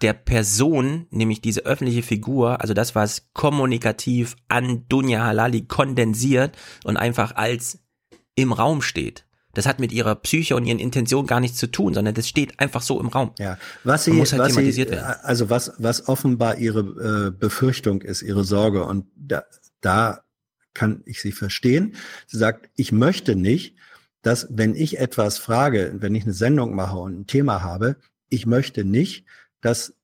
der 0.00 0.12
Person, 0.12 1.06
nämlich 1.10 1.40
diese 1.40 1.62
öffentliche 1.62 2.02
Figur, 2.02 2.60
also 2.60 2.72
das, 2.72 2.94
was 2.94 3.28
kommunikativ 3.32 4.36
an 4.48 4.86
Dunja 4.88 5.24
Halali 5.24 5.66
kondensiert 5.66 6.56
und 6.84 6.96
einfach 6.96 7.34
als 7.34 7.80
im 8.36 8.52
Raum 8.52 8.80
steht. 8.82 9.25
Das 9.56 9.66
hat 9.66 9.80
mit 9.80 9.90
ihrer 9.90 10.14
Psyche 10.16 10.54
und 10.54 10.66
ihren 10.66 10.78
Intentionen 10.78 11.26
gar 11.26 11.40
nichts 11.40 11.56
zu 11.56 11.66
tun, 11.66 11.94
sondern 11.94 12.14
das 12.14 12.28
steht 12.28 12.60
einfach 12.60 12.82
so 12.82 13.00
im 13.00 13.08
Raum. 13.08 13.32
Ja, 13.38 13.58
was 13.84 14.04
sie, 14.04 14.12
halt 14.12 14.38
was 14.38 14.54
sie, 14.54 14.76
werden. 14.76 14.98
also 15.22 15.48
was, 15.48 15.72
was 15.78 16.08
offenbar 16.08 16.58
ihre 16.58 17.28
äh, 17.28 17.30
Befürchtung 17.30 18.02
ist, 18.02 18.22
ihre 18.22 18.44
Sorge 18.44 18.84
und 18.84 19.06
da, 19.16 19.44
da 19.80 20.20
kann 20.74 21.02
ich 21.06 21.22
sie 21.22 21.32
verstehen. 21.32 21.96
Sie 22.26 22.36
sagt, 22.36 22.68
ich 22.76 22.92
möchte 22.92 23.34
nicht, 23.34 23.76
dass 24.20 24.46
wenn 24.50 24.74
ich 24.74 24.98
etwas 24.98 25.38
frage, 25.38 25.94
wenn 26.00 26.14
ich 26.14 26.24
eine 26.24 26.34
Sendung 26.34 26.74
mache 26.74 26.98
und 26.98 27.20
ein 27.20 27.26
Thema 27.26 27.62
habe, 27.62 27.96
ich 28.28 28.44
möchte 28.44 28.84
nicht, 28.84 29.24
dass 29.62 29.94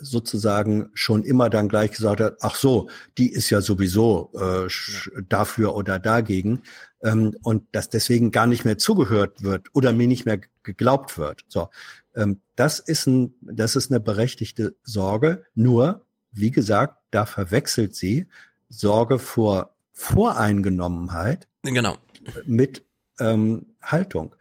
sozusagen 0.00 0.90
schon 0.94 1.24
immer 1.24 1.50
dann 1.50 1.68
gleich 1.68 1.90
gesagt 1.92 2.20
hat, 2.20 2.36
ach 2.40 2.54
so, 2.54 2.88
die 3.16 3.32
ist 3.32 3.50
ja 3.50 3.60
sowieso 3.60 4.30
äh, 4.34 4.66
sch- 4.66 5.10
dafür 5.28 5.74
oder 5.74 5.98
dagegen 5.98 6.62
ähm, 7.02 7.36
und 7.42 7.64
dass 7.72 7.88
deswegen 7.88 8.30
gar 8.30 8.46
nicht 8.46 8.64
mehr 8.64 8.78
zugehört 8.78 9.42
wird 9.42 9.68
oder 9.72 9.92
mir 9.92 10.08
nicht 10.08 10.26
mehr 10.26 10.40
geglaubt 10.62 11.18
wird. 11.18 11.44
So, 11.48 11.70
ähm, 12.14 12.40
das 12.56 12.78
ist 12.80 13.06
ein, 13.06 13.34
das 13.40 13.76
ist 13.76 13.90
eine 13.90 14.00
berechtigte 14.00 14.74
Sorge. 14.82 15.44
Nur, 15.54 16.04
wie 16.32 16.50
gesagt, 16.50 16.96
da 17.10 17.26
verwechselt 17.26 17.94
sie 17.94 18.26
Sorge 18.68 19.18
vor 19.18 19.74
Voreingenommenheit 19.92 21.48
Genau. 21.62 21.96
mit 22.44 22.84
ähm, 23.18 23.66
Haltung. 23.82 24.34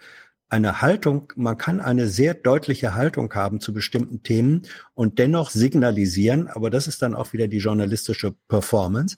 Eine 0.50 0.82
Haltung, 0.82 1.34
man 1.36 1.58
kann 1.58 1.82
eine 1.82 2.08
sehr 2.08 2.34
deutliche 2.34 2.96
Haltung 2.96 3.34
haben 3.34 3.60
zu 3.60 3.74
bestimmten 3.74 4.24
Themen 4.24 4.62
und 4.94 5.20
dennoch 5.20 5.50
signalisieren, 5.50 6.48
aber 6.48 6.70
das 6.70 6.88
ist 6.88 7.02
dann 7.02 7.16
auch 7.16 7.34
wieder 7.34 7.50
die 7.50 7.58
journalistische 7.58 8.34
Performance. 8.48 9.18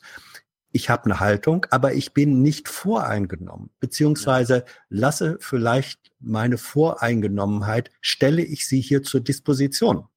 Ich 0.72 0.90
habe 0.90 1.06
eine 1.06 1.20
Haltung, 1.20 1.66
aber 1.72 1.94
ich 1.94 2.14
bin 2.14 2.42
nicht 2.42 2.70
voreingenommen, 2.70 3.72
beziehungsweise 3.80 4.66
lasse 4.90 5.38
vielleicht 5.40 6.12
meine 6.20 6.58
Voreingenommenheit, 6.58 7.90
stelle 8.02 8.44
ich 8.44 8.68
sie 8.68 8.82
hier 8.82 9.02
zur 9.02 9.22
Disposition. 9.22 10.08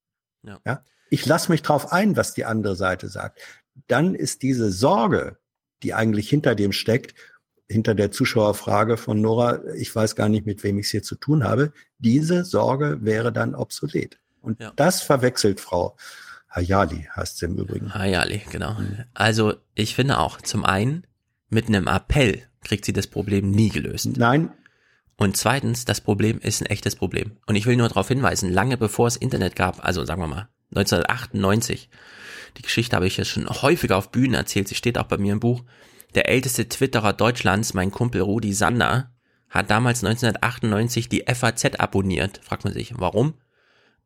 Ja. 0.43 0.61
Ja? 0.67 0.85
Ich 1.09 1.25
lasse 1.27 1.51
mich 1.51 1.63
drauf 1.63 1.93
ein, 1.93 2.17
was 2.17 2.35
die 2.35 2.45
andere 2.45 2.77
Seite 2.77 3.09
sagt. 3.09 3.41
Dann 3.87 4.15
ist 4.15 4.43
diese 4.43 4.71
Sorge, 4.71 5.39
die 5.83 5.95
eigentlich 5.95 6.29
hinter 6.29 6.55
dem 6.55 6.73
steckt, 6.73 7.15
hinter 7.69 7.95
der 7.95 8.11
Zuschauerfrage 8.11 8.97
von 8.97 9.21
Nora, 9.21 9.61
ich 9.75 9.95
weiß 9.95 10.17
gar 10.17 10.29
nicht, 10.29 10.45
mit 10.45 10.63
wem 10.63 10.79
ich 10.79 10.87
es 10.87 10.93
hier 10.93 11.03
zu 11.03 11.17
tun 11.17 11.45
habe, 11.45 11.73
diese 11.99 12.45
Sorge 12.45 12.99
wäre 13.01 13.33
dann 13.33 13.55
obsolet. 13.55 14.19
Und 14.43 14.61
ja. 14.61 14.73
das 14.77 15.03
verwechselt 15.03 15.61
Frau 15.61 15.97
Hayali, 16.55 17.09
heißt 17.17 17.39
sie 17.39 17.47
im 17.47 17.57
Übrigen. 17.57 17.95
Hayali, 17.95 18.43
genau. 18.51 18.77
Also 19.15 19.55
ich 19.75 19.95
finde 19.95 20.19
auch, 20.19 20.41
zum 20.41 20.65
einen, 20.65 21.07
mit 21.49 21.69
einem 21.69 21.87
Appell 21.87 22.43
kriegt 22.63 22.85
sie 22.85 22.93
das 22.93 23.07
Problem 23.07 23.51
nie 23.51 23.71
gelöst. 23.71 24.17
Nein. 24.17 24.53
Und 25.17 25.37
zweitens, 25.37 25.85
das 25.85 26.01
Problem 26.01 26.39
ist 26.39 26.61
ein 26.61 26.67
echtes 26.67 26.97
Problem. 26.97 27.33
Und 27.47 27.57
ich 27.57 27.67
will 27.67 27.77
nur 27.77 27.89
darauf 27.89 28.09
hinweisen, 28.09 28.53
lange 28.53 28.77
bevor 28.77 29.07
es 29.07 29.17
Internet 29.17 29.57
gab, 29.57 29.85
also 29.85 30.05
sagen 30.05 30.21
wir 30.21 30.29
mal 30.29 30.49
1998, 30.75 31.91
die 32.57 32.63
Geschichte 32.63 32.97
habe 32.97 33.07
ich 33.07 33.17
ja 33.17 33.25
schon 33.25 33.49
häufiger 33.49 33.97
auf 33.97 34.11
Bühnen 34.11 34.35
erzählt, 34.35 34.69
sie 34.69 34.75
steht 34.75 34.99
auch 34.99 35.07
bei 35.07 35.19
mir 35.19 35.35
im 35.35 35.41
Buch, 35.41 35.65
der 36.15 36.29
älteste 36.29 36.69
Twitterer 36.69 37.13
Deutschlands, 37.13 37.75
mein 37.75 37.91
Kumpel 37.91 38.21
Rudi 38.21 38.53
Sander, 38.53 39.13
hat 39.49 39.71
damals 39.71 40.03
1998 40.03 41.09
die 41.09 41.25
FAZ 41.27 41.79
abonniert. 41.79 42.41
Fragt 42.43 42.65
man 42.65 42.73
sich, 42.73 42.95
warum? 42.99 43.35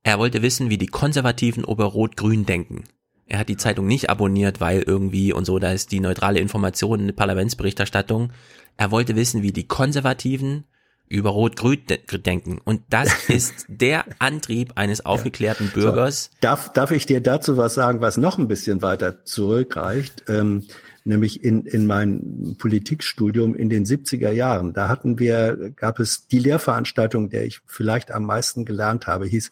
Er 0.06 0.20
wollte 0.20 0.40
wissen, 0.40 0.70
wie 0.70 0.78
die 0.78 0.86
Konservativen 0.86 1.64
über 1.64 1.86
Rot-Grün 1.86 2.46
denken. 2.46 2.84
Er 3.26 3.40
hat 3.40 3.48
die 3.48 3.56
Zeitung 3.56 3.88
nicht 3.88 4.08
abonniert, 4.08 4.60
weil 4.60 4.82
irgendwie 4.82 5.32
und 5.32 5.46
so, 5.46 5.58
da 5.58 5.72
ist 5.72 5.90
die 5.90 5.98
neutrale 5.98 6.38
Information, 6.38 7.00
eine 7.00 7.12
Parlamentsberichterstattung. 7.12 8.30
Er 8.76 8.92
wollte 8.92 9.16
wissen, 9.16 9.42
wie 9.42 9.50
die 9.50 9.66
Konservativen 9.66 10.62
über 11.08 11.30
Rot-Grün 11.30 11.80
denken. 12.24 12.60
Und 12.64 12.82
das 12.88 13.08
ist 13.28 13.66
der 13.66 14.04
Antrieb 14.20 14.74
eines 14.76 15.04
aufgeklärten 15.04 15.72
Bürgers. 15.74 16.30
So, 16.34 16.38
darf, 16.40 16.72
darf 16.72 16.92
ich 16.92 17.06
dir 17.06 17.20
dazu 17.20 17.56
was 17.56 17.74
sagen, 17.74 18.00
was 18.00 18.16
noch 18.16 18.38
ein 18.38 18.46
bisschen 18.46 18.82
weiter 18.82 19.24
zurückreicht? 19.24 20.22
Ähm, 20.28 20.68
nämlich 21.06 21.42
in, 21.44 21.64
in 21.64 21.86
mein 21.86 22.56
Politikstudium 22.58 23.54
in 23.54 23.70
den 23.70 23.86
70er 23.86 24.32
Jahren. 24.32 24.72
Da 24.72 24.88
hatten 24.88 25.18
wir, 25.18 25.72
gab 25.76 26.00
es 26.00 26.26
die 26.26 26.38
Lehrveranstaltung, 26.38 27.30
der 27.30 27.46
ich 27.46 27.60
vielleicht 27.66 28.10
am 28.10 28.24
meisten 28.24 28.64
gelernt 28.64 29.06
habe, 29.06 29.26
hieß 29.26 29.50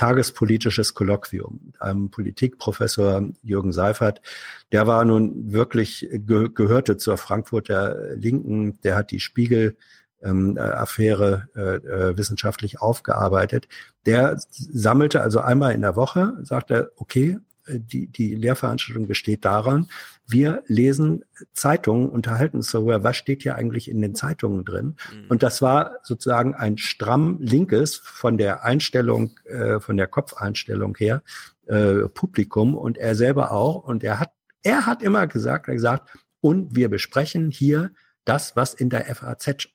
Tagespolitisches 0.00 0.94
Kolloquium. 0.94 1.74
Einem 1.78 2.10
Politikprofessor 2.10 3.28
Jürgen 3.42 3.70
Seifert, 3.70 4.22
der 4.72 4.86
war 4.86 5.04
nun 5.04 5.52
wirklich, 5.52 6.08
ge 6.10 6.48
gehörte 6.54 6.96
zur 6.96 7.18
Frankfurter 7.18 8.16
Linken, 8.16 8.80
der 8.80 8.96
hat 8.96 9.10
die 9.10 9.20
Spiegel 9.20 9.76
ähm, 10.22 10.56
Affäre 10.56 11.48
äh, 11.54 11.60
äh, 11.60 12.16
wissenschaftlich 12.16 12.80
aufgearbeitet. 12.80 13.68
Der 14.06 14.38
sammelte 14.48 15.20
also 15.20 15.40
einmal 15.40 15.74
in 15.74 15.82
der 15.82 15.96
Woche, 15.96 16.32
sagte, 16.44 16.92
okay, 16.96 17.36
die, 17.68 18.06
die 18.06 18.34
Lehrveranstaltung 18.34 19.06
besteht 19.06 19.44
daran, 19.44 19.90
wir 20.30 20.62
lesen 20.66 21.24
Zeitungen, 21.52 22.08
unterhalten 22.08 22.58
uns 22.58 22.70
darüber, 22.70 23.02
was 23.04 23.16
steht 23.16 23.42
hier 23.42 23.56
eigentlich 23.56 23.90
in 23.90 24.00
den 24.00 24.14
Zeitungen 24.14 24.64
drin. 24.64 24.96
Mhm. 25.12 25.26
Und 25.28 25.42
das 25.42 25.62
war 25.62 25.98
sozusagen 26.02 26.54
ein 26.54 26.78
stramm 26.78 27.38
linkes 27.40 27.96
von 27.96 28.38
der 28.38 28.64
Einstellung, 28.64 29.38
äh, 29.44 29.80
von 29.80 29.96
der 29.96 30.06
Kopfeinstellung 30.06 30.96
her, 30.96 31.22
äh, 31.66 32.08
Publikum 32.08 32.74
und 32.74 32.98
er 32.98 33.14
selber 33.14 33.52
auch. 33.52 33.84
Und 33.84 34.04
er 34.04 34.20
hat, 34.20 34.32
er 34.62 34.86
hat 34.86 35.02
immer 35.02 35.26
gesagt, 35.26 35.68
er 35.68 35.72
hat 35.72 35.76
gesagt, 35.76 36.10
und 36.40 36.74
wir 36.74 36.88
besprechen 36.88 37.50
hier 37.50 37.90
das, 38.24 38.56
was 38.56 38.74
in 38.74 38.90
der 38.90 39.14
FAZ 39.14 39.68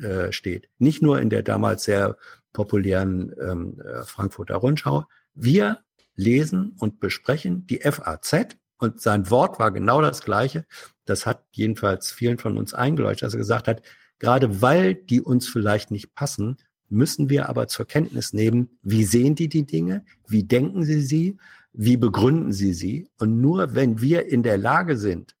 äh, 0.00 0.32
steht. 0.32 0.68
Nicht 0.78 1.02
nur 1.02 1.20
in 1.20 1.30
der 1.30 1.42
damals 1.42 1.84
sehr 1.84 2.16
populären 2.52 3.34
ähm, 3.40 3.80
äh, 3.80 4.04
Frankfurter 4.04 4.56
Rundschau. 4.56 5.04
Wir 5.34 5.78
lesen 6.14 6.76
und 6.78 7.00
besprechen 7.00 7.66
die 7.66 7.80
FAZ 7.80 8.56
und 8.82 9.00
sein 9.00 9.30
Wort 9.30 9.60
war 9.60 9.70
genau 9.70 10.02
das 10.02 10.22
gleiche. 10.22 10.66
Das 11.04 11.24
hat 11.24 11.44
jedenfalls 11.52 12.10
vielen 12.10 12.38
von 12.38 12.58
uns 12.58 12.74
eingeleuchtet, 12.74 13.22
dass 13.26 13.34
er 13.34 13.38
gesagt 13.38 13.68
hat, 13.68 13.82
gerade 14.18 14.60
weil 14.60 14.94
die 14.96 15.20
uns 15.20 15.48
vielleicht 15.48 15.92
nicht 15.92 16.16
passen, 16.16 16.56
müssen 16.88 17.30
wir 17.30 17.48
aber 17.48 17.68
zur 17.68 17.86
Kenntnis 17.86 18.32
nehmen, 18.32 18.78
wie 18.82 19.04
sehen 19.04 19.36
die 19.36 19.48
die 19.48 19.64
Dinge, 19.64 20.04
wie 20.26 20.42
denken 20.42 20.82
sie 20.82 21.00
sie, 21.00 21.38
wie 21.72 21.96
begründen 21.96 22.52
sie 22.52 22.74
sie. 22.74 23.08
Und 23.18 23.40
nur 23.40 23.76
wenn 23.76 24.00
wir 24.00 24.26
in 24.26 24.42
der 24.42 24.58
Lage 24.58 24.98
sind, 24.98 25.36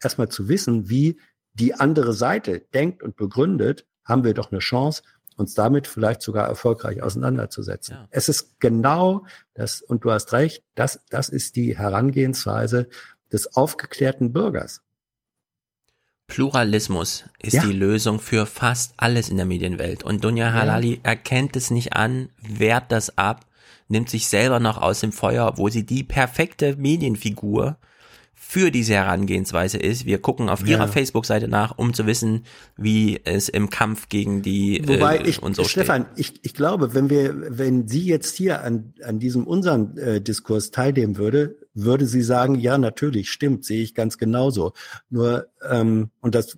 erstmal 0.00 0.28
zu 0.28 0.48
wissen, 0.48 0.88
wie 0.88 1.18
die 1.52 1.74
andere 1.74 2.12
Seite 2.12 2.60
denkt 2.72 3.02
und 3.02 3.16
begründet, 3.16 3.86
haben 4.04 4.22
wir 4.22 4.34
doch 4.34 4.52
eine 4.52 4.60
Chance, 4.60 5.02
uns 5.36 5.54
damit 5.54 5.86
vielleicht 5.86 6.22
sogar 6.22 6.46
erfolgreich 6.48 7.02
auseinanderzusetzen. 7.02 7.96
Ja. 7.96 8.08
Es 8.10 8.28
ist 8.28 8.60
genau 8.60 9.26
das, 9.54 9.82
und 9.82 10.04
du 10.04 10.10
hast 10.10 10.32
recht, 10.32 10.62
das, 10.74 11.00
das 11.10 11.28
ist 11.28 11.56
die 11.56 11.76
Herangehensweise 11.76 12.88
des 13.32 13.56
aufgeklärten 13.56 14.32
Bürgers. 14.32 14.82
Pluralismus 16.26 17.24
ist 17.42 17.54
ja. 17.54 17.64
die 17.64 17.72
Lösung 17.72 18.18
für 18.18 18.46
fast 18.46 18.94
alles 18.96 19.28
in 19.28 19.36
der 19.36 19.46
Medienwelt. 19.46 20.02
Und 20.02 20.24
Dunja 20.24 20.52
Halali 20.52 20.94
ja. 20.94 21.00
erkennt 21.02 21.54
es 21.56 21.70
nicht 21.70 21.94
an, 21.94 22.30
wehrt 22.40 22.90
das 22.92 23.18
ab, 23.18 23.44
nimmt 23.88 24.08
sich 24.08 24.28
selber 24.28 24.60
noch 24.60 24.80
aus 24.80 25.00
dem 25.00 25.12
Feuer, 25.12 25.46
obwohl 25.46 25.70
sie 25.70 25.84
die 25.84 26.02
perfekte 26.02 26.76
Medienfigur 26.76 27.76
für 28.54 28.70
diese 28.70 28.94
Herangehensweise 28.94 29.78
ist. 29.78 30.06
Wir 30.06 30.18
gucken 30.18 30.48
auf 30.48 30.64
ihrer 30.64 30.86
Facebook-Seite 30.86 31.48
nach, 31.48 31.76
um 31.76 31.92
zu 31.92 32.06
wissen, 32.06 32.44
wie 32.76 33.20
es 33.24 33.48
im 33.48 33.68
Kampf 33.68 34.08
gegen 34.08 34.42
die 34.42 34.80
Wobei 34.86 35.16
äh, 35.16 35.28
ich, 35.28 35.42
und 35.42 35.56
so 35.56 35.64
Stefan, 35.64 36.06
steht. 36.12 36.20
ich, 36.20 36.34
ich 36.44 36.54
glaube, 36.54 36.94
wenn 36.94 37.10
wir, 37.10 37.58
wenn 37.58 37.88
sie 37.88 38.06
jetzt 38.06 38.36
hier 38.36 38.62
an, 38.62 38.94
an 39.02 39.18
diesem 39.18 39.44
unseren 39.44 39.98
äh, 39.98 40.20
Diskurs 40.20 40.70
teilnehmen 40.70 41.16
würde, 41.16 41.56
würde 41.74 42.06
sie 42.06 42.22
sagen, 42.22 42.54
ja, 42.54 42.78
natürlich, 42.78 43.32
stimmt, 43.32 43.64
sehe 43.64 43.82
ich 43.82 43.92
ganz 43.92 44.18
genauso. 44.18 44.72
Nur, 45.10 45.48
ähm, 45.68 46.10
und 46.20 46.36
das 46.36 46.56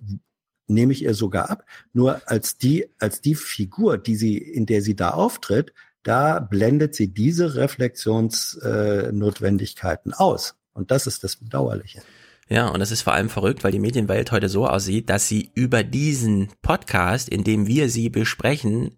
nehme 0.67 0.93
ich 0.93 1.01
ihr 1.01 1.15
sogar 1.15 1.49
ab, 1.49 1.65
nur 1.93 2.21
als 2.29 2.59
die, 2.59 2.85
als 2.99 3.21
die 3.21 3.33
Figur, 3.33 3.97
die 3.97 4.17
sie, 4.17 4.37
in 4.37 4.67
der 4.67 4.83
sie 4.83 4.95
da 4.95 5.09
auftritt, 5.09 5.73
da 6.03 6.41
blendet 6.41 6.93
sie 6.93 7.07
diese 7.07 7.55
Reflexionsnotwendigkeiten 7.55 10.11
äh, 10.11 10.15
aus. 10.15 10.56
Und 10.77 10.91
das 10.91 11.07
ist 11.07 11.23
das 11.23 11.35
Bedauerliche. 11.35 12.03
Ja, 12.49 12.67
und 12.67 12.79
das 12.79 12.91
ist 12.91 13.01
vor 13.01 13.13
allem 13.13 13.29
verrückt, 13.29 13.63
weil 13.63 13.71
die 13.71 13.79
Medienwelt 13.79 14.31
heute 14.31 14.47
so 14.47 14.67
aussieht, 14.67 15.09
dass 15.09 15.27
sie 15.27 15.51
über 15.55 15.83
diesen 15.83 16.49
Podcast, 16.61 17.27
in 17.27 17.43
dem 17.43 17.65
wir 17.65 17.89
sie 17.89 18.09
besprechen, 18.09 18.95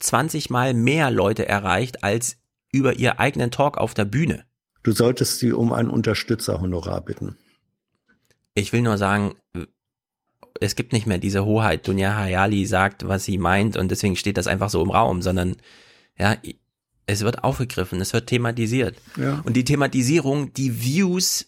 20 0.00 0.50
mal 0.50 0.74
mehr 0.74 1.10
Leute 1.10 1.48
erreicht 1.48 2.02
als 2.02 2.38
über 2.72 2.94
ihr 2.94 3.20
eigenen 3.20 3.52
Talk 3.52 3.78
auf 3.78 3.94
der 3.94 4.04
Bühne. 4.04 4.44
Du 4.82 4.90
solltest 4.90 5.38
sie 5.38 5.52
um 5.52 5.72
ein 5.72 5.88
Unterstützerhonorar 5.88 7.02
bitten. 7.02 7.36
Ich 8.54 8.72
will 8.72 8.82
nur 8.82 8.98
sagen, 8.98 9.36
es 10.60 10.74
gibt 10.74 10.92
nicht 10.92 11.06
mehr 11.06 11.18
diese 11.18 11.44
Hoheit. 11.44 11.86
Dunja 11.86 12.16
Hayali 12.16 12.66
sagt, 12.66 13.06
was 13.06 13.24
sie 13.24 13.38
meint 13.38 13.76
und 13.76 13.92
deswegen 13.92 14.16
steht 14.16 14.36
das 14.36 14.48
einfach 14.48 14.70
so 14.70 14.82
im 14.82 14.90
Raum, 14.90 15.22
sondern 15.22 15.56
ja, 16.18 16.36
es 17.12 17.24
wird 17.24 17.44
aufgegriffen, 17.44 18.00
es 18.00 18.12
wird 18.12 18.28
thematisiert. 18.28 18.96
Ja. 19.16 19.40
Und 19.44 19.54
die 19.54 19.64
Thematisierung, 19.64 20.52
die 20.54 20.82
Views, 20.82 21.46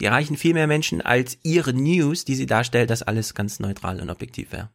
die 0.00 0.06
erreichen 0.06 0.36
viel 0.36 0.54
mehr 0.54 0.66
Menschen 0.66 1.00
als 1.00 1.38
ihre 1.42 1.72
News, 1.72 2.24
die 2.24 2.34
sie 2.34 2.46
darstellt, 2.46 2.90
dass 2.90 3.02
alles 3.02 3.34
ganz 3.34 3.60
neutral 3.60 4.00
und 4.00 4.10
objektiv 4.10 4.52
wäre. 4.52 4.70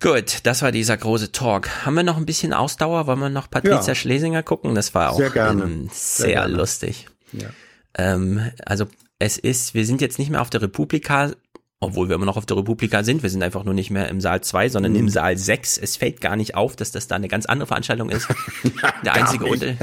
Gut, 0.00 0.40
das 0.44 0.62
war 0.62 0.70
dieser 0.70 0.96
große 0.96 1.32
Talk. 1.32 1.84
Haben 1.84 1.94
wir 1.94 2.04
noch 2.04 2.16
ein 2.16 2.26
bisschen 2.26 2.52
Ausdauer? 2.52 3.06
Wollen 3.08 3.18
wir 3.18 3.30
noch 3.30 3.50
Patricia 3.50 3.88
ja. 3.88 3.94
Schlesinger 3.94 4.44
gucken? 4.44 4.76
Das 4.76 4.94
war 4.94 5.10
auch 5.10 5.16
sehr, 5.16 5.34
ähm, 5.34 5.88
sehr, 5.92 6.26
sehr 6.26 6.48
lustig. 6.48 7.08
Ja. 7.32 7.48
Ähm, 7.94 8.52
also 8.64 8.86
es 9.18 9.38
ist, 9.38 9.74
wir 9.74 9.84
sind 9.84 10.00
jetzt 10.00 10.20
nicht 10.20 10.30
mehr 10.30 10.40
auf 10.40 10.50
der 10.50 10.62
Republika, 10.62 11.32
obwohl 11.80 12.08
wir 12.08 12.16
immer 12.16 12.26
noch 12.26 12.36
auf 12.36 12.46
der 12.46 12.56
Republika 12.56 13.04
sind, 13.04 13.22
wir 13.22 13.30
sind 13.30 13.42
einfach 13.42 13.62
nur 13.62 13.74
nicht 13.74 13.90
mehr 13.90 14.08
im 14.08 14.20
Saal 14.20 14.40
2, 14.40 14.68
sondern 14.68 14.92
mhm. 14.92 14.98
im 14.98 15.08
Saal 15.08 15.36
6. 15.36 15.78
Es 15.78 15.96
fällt 15.96 16.20
gar 16.20 16.34
nicht 16.34 16.56
auf, 16.56 16.74
dass 16.74 16.90
das 16.90 17.06
da 17.06 17.14
eine 17.14 17.28
ganz 17.28 17.46
andere 17.46 17.68
Veranstaltung 17.68 18.10
ist. 18.10 18.28
der, 19.04 19.14
einzige 19.14 19.44
Unter 19.44 19.74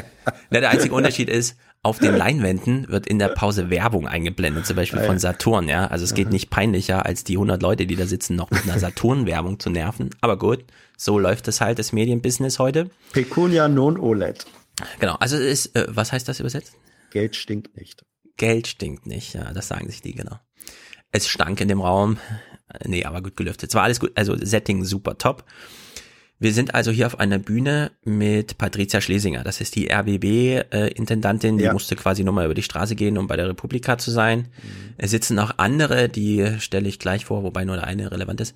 der 0.52 0.70
einzige 0.70 0.94
Unterschied 0.94 1.30
ist, 1.30 1.58
auf 1.84 2.00
den 2.00 2.16
Leinwänden 2.16 2.88
wird 2.90 3.06
in 3.06 3.20
der 3.20 3.30
Pause 3.30 3.70
Werbung 3.70 4.08
eingeblendet, 4.08 4.66
zum 4.66 4.76
Beispiel 4.76 5.02
von 5.02 5.20
Saturn, 5.20 5.70
ja. 5.70 5.86
Also 5.88 6.04
es 6.04 6.16
geht 6.16 6.32
nicht 6.32 6.50
peinlicher, 6.50 7.06
als 7.06 7.24
die 7.24 7.36
100 7.36 7.62
Leute, 7.62 7.86
die 7.86 7.96
da 7.96 8.08
sitzen, 8.08 8.36
noch 8.36 8.50
mit 8.50 8.64
einer 8.64 8.80
Saturn-Werbung 8.80 9.60
zu 9.60 9.70
nerven. 9.70 10.10
Aber 10.20 10.38
gut, 10.38 10.66
so 10.98 11.20
läuft 11.20 11.48
es 11.48 11.62
halt, 11.62 11.78
das 11.78 11.94
Medienbusiness 11.94 12.58
heute. 12.58 12.90
Pecunia 13.14 13.68
non 13.68 14.00
OLED. 14.00 14.46
Genau, 15.00 15.14
also 15.16 15.38
es 15.38 15.68
ist, 15.68 15.76
äh, 15.76 15.86
was 15.88 16.12
heißt 16.12 16.28
das 16.28 16.40
übersetzt? 16.40 16.74
Geld 17.12 17.36
stinkt 17.36 17.78
nicht. 17.78 18.04
Geld 18.36 18.68
stinkt 18.68 19.06
nicht, 19.06 19.36
ja, 19.36 19.54
das 19.54 19.68
sagen 19.68 19.88
sich 19.88 20.02
die, 20.02 20.14
genau. 20.14 20.40
Es 21.16 21.30
stank 21.30 21.62
in 21.62 21.70
dem 21.70 21.80
Raum. 21.80 22.18
Nee, 22.86 23.06
aber 23.06 23.22
gut 23.22 23.38
gelüftet. 23.38 23.70
Es 23.70 23.76
war 23.76 23.84
alles 23.84 24.02
gut. 24.02 24.12
Also 24.16 24.36
Setting 24.38 24.84
super 24.84 25.18
top. 25.18 25.46
Wir 26.40 26.52
sind 26.52 26.76
also 26.76 26.92
hier 26.92 27.08
auf 27.08 27.22
einer 27.22 27.40
Bühne 27.40 27.94
mit 28.04 28.58
Patricia 28.58 29.00
Schlesinger. 29.00 29.46
Das 29.46 29.62
ist 29.62 29.78
die 29.78 29.90
RBB-Intendantin. 29.90 31.58
Die 31.58 31.64
ja. 31.64 31.72
musste 31.72 31.96
quasi 31.96 32.26
nochmal 32.26 32.44
über 32.44 32.54
die 32.54 32.64
Straße 32.64 32.96
gehen, 32.96 33.18
um 33.18 33.28
bei 33.28 33.38
der 33.38 33.48
Republika 33.48 33.98
zu 33.98 34.12
sein. 34.12 34.40
Mhm. 34.40 34.94
Es 34.98 35.12
sitzen 35.12 35.40
auch 35.40 35.54
andere, 35.56 36.10
die 36.10 36.60
stelle 36.60 36.90
ich 36.90 37.00
gleich 37.00 37.24
vor, 37.24 37.44
wobei 37.44 37.64
nur 37.64 37.78
der 37.78 37.88
eine 37.88 38.12
relevant 38.12 38.42
ist 38.42 38.54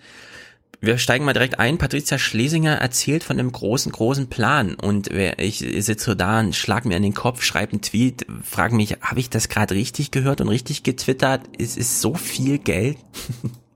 wir 0.81 0.97
steigen 0.97 1.25
mal 1.25 1.33
direkt 1.33 1.59
ein. 1.59 1.77
Patricia 1.77 2.17
Schlesinger 2.17 2.75
erzählt 2.75 3.23
von 3.23 3.37
einem 3.37 3.51
großen, 3.51 3.91
großen 3.91 4.27
Plan. 4.29 4.75
Und 4.75 5.09
ich 5.11 5.59
sitze 5.59 6.15
da 6.15 6.39
und 6.39 6.55
schlag 6.55 6.85
mir 6.85 6.95
an 6.95 7.03
den 7.03 7.13
Kopf, 7.13 7.43
schreibe 7.43 7.73
einen 7.73 7.81
Tweet, 7.81 8.25
frage 8.43 8.75
mich, 8.75 8.97
habe 9.01 9.19
ich 9.19 9.29
das 9.29 9.49
gerade 9.49 9.75
richtig 9.75 10.11
gehört 10.11 10.41
und 10.41 10.47
richtig 10.47 10.83
getwittert? 10.83 11.41
Es 11.57 11.75
ist 11.75 12.01
so 12.01 12.13
viel 12.13 12.59
Geld. 12.59 12.97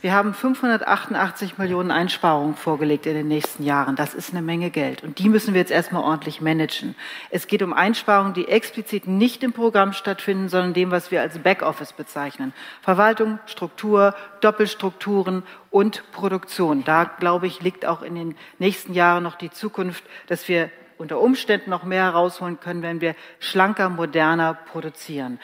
Wir 0.00 0.12
haben 0.12 0.32
588 0.32 1.58
Millionen 1.58 1.90
Einsparungen 1.90 2.54
vorgelegt 2.54 3.06
in 3.06 3.14
den 3.14 3.26
nächsten 3.26 3.64
Jahren. 3.64 3.96
Das 3.96 4.14
ist 4.14 4.30
eine 4.30 4.42
Menge 4.42 4.70
Geld. 4.70 5.02
Und 5.02 5.18
die 5.18 5.28
müssen 5.28 5.54
wir 5.54 5.60
jetzt 5.60 5.72
erstmal 5.72 6.04
ordentlich 6.04 6.40
managen. 6.40 6.94
Es 7.30 7.48
geht 7.48 7.64
um 7.64 7.72
Einsparungen, 7.72 8.32
die 8.32 8.46
explizit 8.46 9.08
nicht 9.08 9.42
im 9.42 9.52
Programm 9.52 9.92
stattfinden, 9.92 10.48
sondern 10.48 10.72
dem, 10.72 10.92
was 10.92 11.10
wir 11.10 11.20
als 11.20 11.40
Backoffice 11.40 11.94
bezeichnen. 11.94 12.52
Verwaltung, 12.80 13.40
Struktur, 13.46 14.14
Doppelstrukturen 14.40 15.42
und 15.70 16.04
Produktion. 16.12 16.84
Da, 16.84 17.02
glaube 17.02 17.48
ich, 17.48 17.60
liegt 17.60 17.84
auch 17.84 18.02
in 18.02 18.14
den 18.14 18.36
nächsten 18.60 18.94
Jahren 18.94 19.24
noch 19.24 19.34
die 19.34 19.50
Zukunft, 19.50 20.04
dass 20.28 20.46
wir 20.46 20.70
unter 20.96 21.20
Umständen 21.20 21.70
noch 21.70 21.82
mehr 21.82 22.04
herausholen 22.04 22.60
können, 22.60 22.82
wenn 22.82 23.00
wir 23.00 23.16
schlanker, 23.40 23.88
moderner 23.88 24.54
produzieren. 24.54 25.40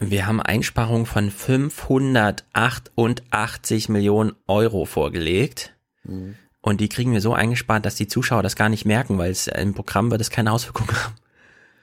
Wir 0.00 0.26
haben 0.26 0.40
Einsparungen 0.40 1.04
von 1.04 1.30
588 1.30 3.90
Millionen 3.90 4.32
Euro 4.46 4.86
vorgelegt. 4.86 5.74
Mhm. 6.04 6.36
Und 6.62 6.80
die 6.80 6.88
kriegen 6.88 7.12
wir 7.12 7.20
so 7.20 7.34
eingespart, 7.34 7.86
dass 7.86 7.94
die 7.96 8.08
Zuschauer 8.08 8.42
das 8.42 8.56
gar 8.56 8.70
nicht 8.70 8.86
merken, 8.86 9.18
weil 9.18 9.30
es 9.30 9.46
im 9.46 9.74
Programm 9.74 10.10
wird 10.10 10.22
es 10.22 10.30
keine 10.30 10.52
Auswirkungen 10.52 10.90
haben. 11.04 11.14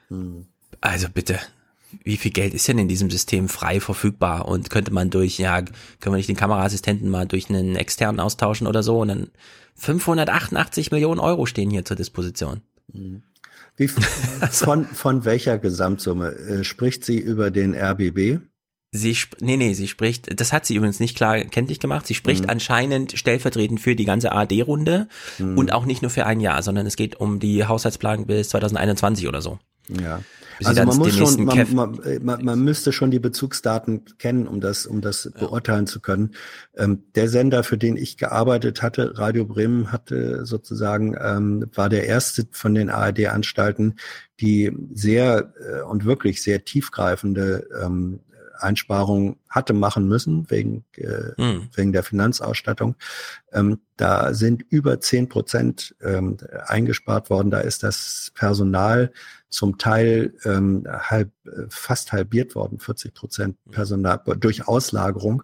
Mhm. 0.08 0.46
Also 0.80 1.08
bitte, 1.08 1.38
wie 2.04 2.16
viel 2.16 2.32
Geld 2.32 2.54
ist 2.54 2.68
denn 2.68 2.78
in 2.78 2.88
diesem 2.88 3.10
System 3.10 3.48
frei 3.48 3.80
verfügbar 3.80 4.46
und 4.46 4.70
könnte 4.70 4.92
man 4.92 5.10
durch, 5.10 5.38
ja, 5.38 5.62
können 5.62 6.14
wir 6.14 6.16
nicht 6.16 6.28
den 6.28 6.36
Kameraassistenten 6.36 7.08
mal 7.08 7.26
durch 7.26 7.48
einen 7.48 7.76
externen 7.76 8.20
austauschen 8.20 8.66
oder 8.66 8.82
so 8.82 9.00
und 9.00 9.08
dann 9.08 9.30
588 9.76 10.90
Millionen 10.90 11.20
Euro 11.20 11.46
stehen 11.46 11.70
hier 11.70 11.84
zur 11.84 11.96
Disposition. 11.96 12.62
Mhm. 12.92 13.22
Wie, 13.78 13.88
von, 14.50 14.84
von 14.84 15.24
welcher 15.24 15.58
Gesamtsumme? 15.58 16.32
Äh, 16.32 16.64
spricht 16.64 17.04
sie 17.04 17.18
über 17.18 17.50
den 17.50 17.74
RBB? 17.74 18.40
Sie, 18.90 19.16
nee, 19.40 19.58
nee, 19.58 19.74
sie 19.74 19.86
spricht, 19.86 20.40
das 20.40 20.52
hat 20.54 20.64
sie 20.64 20.74
übrigens 20.74 20.98
nicht 20.98 21.14
klar 21.14 21.38
kenntlich 21.40 21.78
gemacht, 21.78 22.06
sie 22.06 22.14
spricht 22.14 22.44
mhm. 22.44 22.50
anscheinend 22.50 23.18
stellvertretend 23.18 23.80
für 23.80 23.94
die 23.94 24.06
ganze 24.06 24.32
AD-Runde 24.32 25.08
mhm. 25.38 25.58
und 25.58 25.72
auch 25.74 25.84
nicht 25.84 26.00
nur 26.00 26.10
für 26.10 26.24
ein 26.24 26.40
Jahr, 26.40 26.62
sondern 26.62 26.86
es 26.86 26.96
geht 26.96 27.16
um 27.16 27.38
die 27.38 27.66
Haushaltsplanung 27.66 28.26
bis 28.26 28.48
2021 28.48 29.28
oder 29.28 29.42
so. 29.42 29.58
Ja. 29.88 30.22
Also 30.64 30.84
man 30.84 30.96
muss 30.96 31.16
schon, 31.16 31.44
man, 31.44 31.74
man, 31.74 32.00
man, 32.22 32.44
man, 32.44 32.64
müsste 32.64 32.92
schon 32.92 33.10
die 33.10 33.18
Bezugsdaten 33.18 34.04
kennen, 34.18 34.46
um 34.46 34.60
das, 34.60 34.86
um 34.86 35.00
das 35.00 35.24
ja. 35.24 35.30
beurteilen 35.38 35.86
zu 35.86 36.00
können. 36.00 36.32
Ähm, 36.76 37.04
der 37.14 37.28
Sender, 37.28 37.62
für 37.62 37.78
den 37.78 37.96
ich 37.96 38.16
gearbeitet 38.16 38.82
hatte, 38.82 39.18
Radio 39.18 39.44
Bremen, 39.44 39.92
hatte 39.92 40.44
sozusagen 40.44 41.16
ähm, 41.20 41.66
war 41.74 41.88
der 41.88 42.06
erste 42.06 42.46
von 42.50 42.74
den 42.74 42.90
ARD-Anstalten, 42.90 43.94
die 44.40 44.72
sehr 44.92 45.52
äh, 45.60 45.82
und 45.82 46.04
wirklich 46.04 46.42
sehr 46.42 46.64
tiefgreifende 46.64 47.68
ähm, 47.82 48.20
Einsparungen 48.60 49.36
hatte 49.48 49.72
machen 49.72 50.08
müssen 50.08 50.50
wegen, 50.50 50.84
äh, 50.96 51.32
hm. 51.36 51.68
wegen 51.74 51.92
der 51.92 52.02
Finanzausstattung. 52.02 52.96
Ähm, 53.52 53.80
da 53.96 54.34
sind 54.34 54.64
über 54.68 55.00
zehn 55.00 55.28
Prozent 55.28 55.94
ähm, 56.02 56.36
eingespart 56.66 57.30
worden. 57.30 57.50
Da 57.50 57.60
ist 57.60 57.82
das 57.82 58.32
Personal 58.34 59.12
zum 59.50 59.78
Teil 59.78 60.34
ähm, 60.44 60.86
halb, 60.86 61.30
äh, 61.46 61.66
fast 61.70 62.12
halbiert 62.12 62.54
worden, 62.54 62.78
40 62.78 63.14
Prozent 63.14 63.56
hm. 63.64 63.72
Personal 63.72 64.20
durch 64.38 64.68
Auslagerung. 64.68 65.42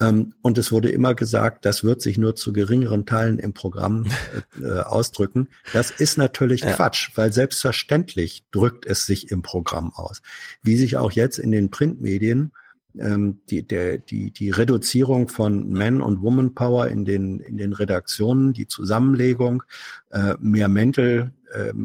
Ähm, 0.00 0.34
und 0.42 0.58
es 0.58 0.72
wurde 0.72 0.90
immer 0.90 1.14
gesagt, 1.14 1.64
das 1.64 1.82
wird 1.84 2.00
sich 2.00 2.16
nur 2.16 2.36
zu 2.36 2.52
geringeren 2.52 3.06
Teilen 3.06 3.38
im 3.38 3.52
Programm 3.52 4.06
äh, 4.60 4.64
äh, 4.64 4.80
ausdrücken. 4.80 5.48
Das 5.72 5.90
ist 5.90 6.16
natürlich 6.16 6.62
ja. 6.62 6.72
Quatsch, 6.72 7.10
weil 7.16 7.32
selbstverständlich 7.32 8.44
drückt 8.50 8.86
es 8.86 9.06
sich 9.06 9.30
im 9.30 9.42
Programm 9.42 9.92
aus. 9.94 10.22
Wie 10.62 10.76
sich 10.76 10.96
auch 10.96 11.12
jetzt 11.12 11.38
in 11.38 11.50
den 11.50 11.70
Printmedien 11.70 12.52
ähm, 12.98 13.40
die, 13.50 13.62
der, 13.66 13.98
die, 13.98 14.30
die 14.30 14.50
Reduzierung 14.50 15.28
von 15.28 15.72
Man- 15.72 16.02
und 16.02 16.22
Woman-Power 16.22 16.88
in 16.88 17.04
den, 17.04 17.40
in 17.40 17.56
den 17.56 17.72
Redaktionen, 17.72 18.52
die 18.52 18.66
Zusammenlegung, 18.66 19.62
äh, 20.10 20.34
mehr 20.40 20.68
Mäntel, 20.68 21.32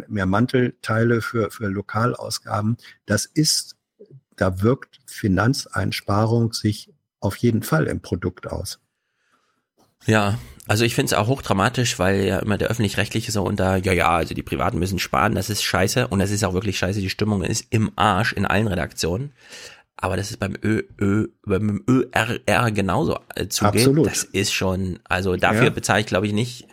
mehr 0.08 0.26
Mantelteile 0.26 1.22
für, 1.22 1.52
für 1.52 1.68
Lokalausgaben, 1.68 2.78
das 3.06 3.26
ist, 3.26 3.76
da 4.36 4.62
wirkt 4.62 5.00
Finanzeinsparung 5.06 6.54
sich 6.54 6.94
auf 7.20 7.38
jeden 7.38 7.64
Fall 7.64 7.88
im 7.88 8.02
Produkt 8.02 8.48
aus. 8.48 8.80
Ja, 10.06 10.38
also 10.68 10.84
ich 10.84 10.96
finde 10.96 11.08
es 11.08 11.14
auch 11.14 11.28
hochdramatisch, 11.28 12.00
weil 12.00 12.26
ja 12.26 12.40
immer 12.40 12.58
der 12.58 12.70
öffentlich-rechtliche 12.70 13.32
so 13.32 13.44
unter, 13.44 13.78
ja, 13.78 13.94
ja, 13.94 14.12
also 14.12 14.34
die 14.34 14.44
Privaten 14.44 14.80
müssen 14.80 15.00
sparen, 15.00 15.36
das 15.36 15.50
ist 15.50 15.64
scheiße 15.64 16.08
und 16.08 16.20
das 16.20 16.32
ist 16.32 16.44
auch 16.44 16.54
wirklich 16.54 16.78
scheiße, 16.78 17.00
die 17.00 17.10
Stimmung 17.10 17.44
ist 17.44 17.68
im 17.70 17.92
Arsch 17.96 18.34
in 18.34 18.46
allen 18.46 18.68
Redaktionen. 18.68 19.32
Aber 19.98 20.18
das 20.18 20.30
ist 20.30 20.40
beim 20.40 20.58
Ö, 20.62 20.84
Ö, 21.00 21.28
beim 21.46 21.84
ÖRR 21.88 22.72
genauso 22.72 23.18
äh, 23.36 23.48
zugeht. 23.48 23.82
Absolut. 23.82 24.08
Das 24.08 24.24
ist 24.24 24.54
schon, 24.54 25.00
also 25.06 25.38
dafür 25.38 25.66
ja. 25.66 25.70
bezahle 25.70 26.02
ich 26.02 26.06
glaube 26.06 26.28
ich 26.28 26.34
nicht 26.34 26.68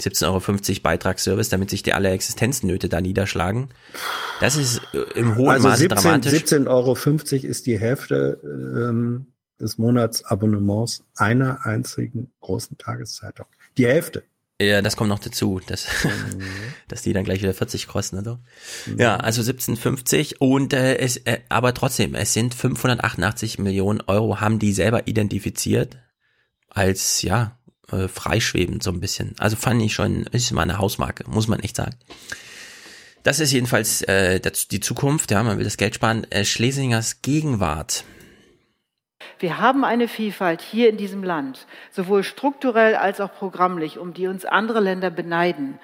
17,50 0.00 0.26
Euro 0.26 0.80
Beitragsservice, 0.82 1.48
damit 1.48 1.70
sich 1.70 1.82
die 1.82 1.92
alle 1.92 2.10
Existenznöte 2.10 2.88
da 2.88 3.00
niederschlagen. 3.00 3.68
Das 4.40 4.56
ist 4.56 4.80
äh, 4.94 5.18
im 5.18 5.36
hohen 5.36 5.50
also 5.50 5.68
Maße 5.68 5.80
17, 5.80 5.98
dramatisch. 5.98 6.32
17,50 6.32 6.66
Euro 6.68 7.46
ist 7.48 7.66
die 7.66 7.78
Hälfte 7.78 8.40
ähm, 8.44 9.26
des 9.60 9.78
Monatsabonnements 9.78 11.04
einer 11.16 11.66
einzigen 11.66 12.30
großen 12.40 12.78
Tageszeitung. 12.78 13.46
Die 13.76 13.86
Hälfte. 13.86 14.22
Ja, 14.60 14.82
das 14.82 14.96
kommt 14.96 15.08
noch 15.08 15.20
dazu, 15.20 15.60
dass, 15.64 15.86
mhm. 16.04 16.42
dass 16.88 17.02
die 17.02 17.12
dann 17.12 17.24
gleich 17.24 17.42
wieder 17.42 17.54
40 17.54 17.86
kosten, 17.86 18.18
oder? 18.18 18.40
Mhm. 18.86 18.98
Ja, 18.98 19.16
also 19.16 19.40
17,50 19.40 20.36
und 20.38 20.72
äh, 20.72 20.96
es, 20.98 21.16
äh, 21.18 21.40
aber 21.48 21.74
trotzdem, 21.74 22.14
es 22.14 22.32
sind 22.32 22.54
588 22.54 23.58
Millionen 23.58 24.00
Euro, 24.02 24.40
haben 24.40 24.58
die 24.58 24.72
selber 24.72 25.06
identifiziert 25.06 25.98
als 26.68 27.22
ja 27.22 27.57
äh, 27.92 28.08
freischwebend 28.08 28.82
so 28.82 28.90
ein 28.90 29.00
bisschen. 29.00 29.34
Also 29.38 29.56
fand 29.56 29.82
ich 29.82 29.94
schon, 29.94 30.24
ist 30.24 30.52
mal 30.52 30.62
eine 30.62 30.78
Hausmarke, 30.78 31.24
muss 31.28 31.48
man 31.48 31.60
echt 31.60 31.76
sagen. 31.76 31.96
Das 33.22 33.40
ist 33.40 33.52
jedenfalls 33.52 34.02
äh, 34.02 34.40
die 34.70 34.80
Zukunft, 34.80 35.30
ja, 35.30 35.42
man 35.42 35.58
will 35.58 35.64
das 35.64 35.76
Geld 35.76 35.94
sparen. 35.94 36.24
Äh, 36.30 36.44
Schlesingers 36.44 37.20
Gegenwart. 37.22 38.04
Wir 39.38 39.58
haben 39.58 39.84
eine 39.84 40.08
Vielfalt 40.08 40.62
hier 40.62 40.88
in 40.88 40.96
diesem 40.96 41.22
Land, 41.22 41.66
sowohl 41.90 42.24
strukturell 42.24 42.96
als 42.96 43.20
auch 43.20 43.32
programmlich, 43.32 43.98
um 43.98 44.14
die 44.14 44.26
uns 44.26 44.44
andere 44.44 44.80
Länder 44.80 45.10
beneiden. 45.10 45.78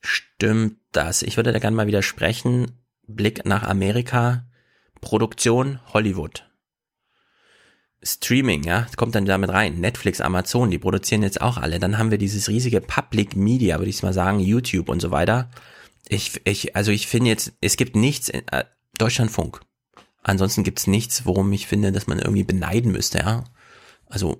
Stimmt 0.00 0.78
das? 0.92 1.22
Ich 1.22 1.36
würde 1.36 1.52
da 1.52 1.58
gerne 1.58 1.76
mal 1.76 1.86
widersprechen. 1.86 2.72
Blick 3.06 3.44
nach 3.44 3.62
Amerika. 3.64 4.44
Produktion 5.00 5.80
Hollywood. 5.92 6.46
Streaming, 8.04 8.64
ja, 8.64 8.86
kommt 8.96 9.14
dann 9.14 9.24
damit 9.24 9.50
rein. 9.50 9.80
Netflix, 9.80 10.20
Amazon, 10.20 10.70
die 10.70 10.78
produzieren 10.78 11.22
jetzt 11.22 11.40
auch 11.40 11.56
alle. 11.56 11.78
Dann 11.78 11.96
haben 11.96 12.10
wir 12.10 12.18
dieses 12.18 12.48
riesige 12.48 12.80
Public 12.80 13.34
Media, 13.34 13.78
würde 13.78 13.88
ich 13.88 14.02
mal 14.02 14.12
sagen, 14.12 14.40
YouTube 14.40 14.90
und 14.90 15.00
so 15.00 15.10
weiter. 15.10 15.50
Ich, 16.08 16.40
ich, 16.44 16.76
also 16.76 16.92
ich 16.92 17.06
finde 17.06 17.30
jetzt, 17.30 17.52
es 17.62 17.76
gibt 17.76 17.96
nichts, 17.96 18.28
in, 18.28 18.46
äh, 18.48 18.64
Deutschlandfunk. 18.98 19.60
Ansonsten 20.22 20.64
gibt's 20.64 20.86
nichts, 20.86 21.24
worum 21.24 21.52
ich 21.52 21.66
finde, 21.66 21.92
dass 21.92 22.06
man 22.06 22.18
irgendwie 22.18 22.44
beneiden 22.44 22.92
müsste, 22.92 23.18
ja. 23.18 23.44
Also 24.06 24.38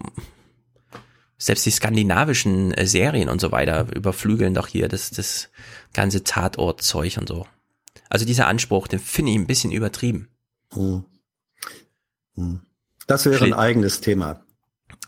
selbst 1.38 1.66
die 1.66 1.70
skandinavischen 1.70 2.72
äh, 2.72 2.86
Serien 2.86 3.28
und 3.28 3.40
so 3.40 3.50
weiter 3.50 3.86
überflügeln 3.94 4.54
doch 4.54 4.66
hier 4.66 4.88
das, 4.88 5.10
das 5.10 5.50
ganze 5.92 6.22
Tatortzeug 6.22 7.16
und 7.18 7.28
so. 7.28 7.46
Also 8.08 8.24
dieser 8.24 8.46
Anspruch, 8.46 8.88
den 8.88 9.00
finde 9.00 9.32
ich 9.32 9.38
ein 9.38 9.46
bisschen 9.46 9.72
übertrieben. 9.72 10.28
Hm. 10.72 11.04
Hm. 12.34 12.60
Das 13.06 13.26
wäre 13.26 13.44
ein 13.44 13.52
eigenes 13.52 14.00
Thema. 14.00 14.44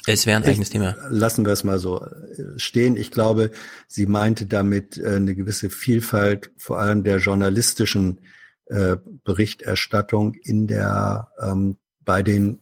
Es 0.07 0.27
wäre 0.27 0.37
ein 0.37 0.45
eigenes 0.45 0.71
Thema. 0.71 0.97
Lassen 1.11 1.45
wir 1.45 1.53
es 1.53 1.65
mal 1.65 1.79
so 1.79 2.01
äh, 2.01 2.59
stehen. 2.59 2.97
Ich 2.97 3.11
glaube, 3.11 3.51
sie 3.89 4.07
meinte 4.07 4.47
damit 4.47 4.99
äh, 4.99 5.17
eine 5.17 5.35
gewisse 5.35 5.69
Vielfalt, 5.69 6.53
vor 6.57 6.79
allem 6.79 7.03
der 7.03 7.19
journalistischen 7.19 8.21
äh, 8.67 8.97
Berichterstattung 9.25 10.35
in 10.35 10.67
der 10.69 11.29
ähm, 11.41 11.77
bei 12.05 12.23
den 12.23 12.61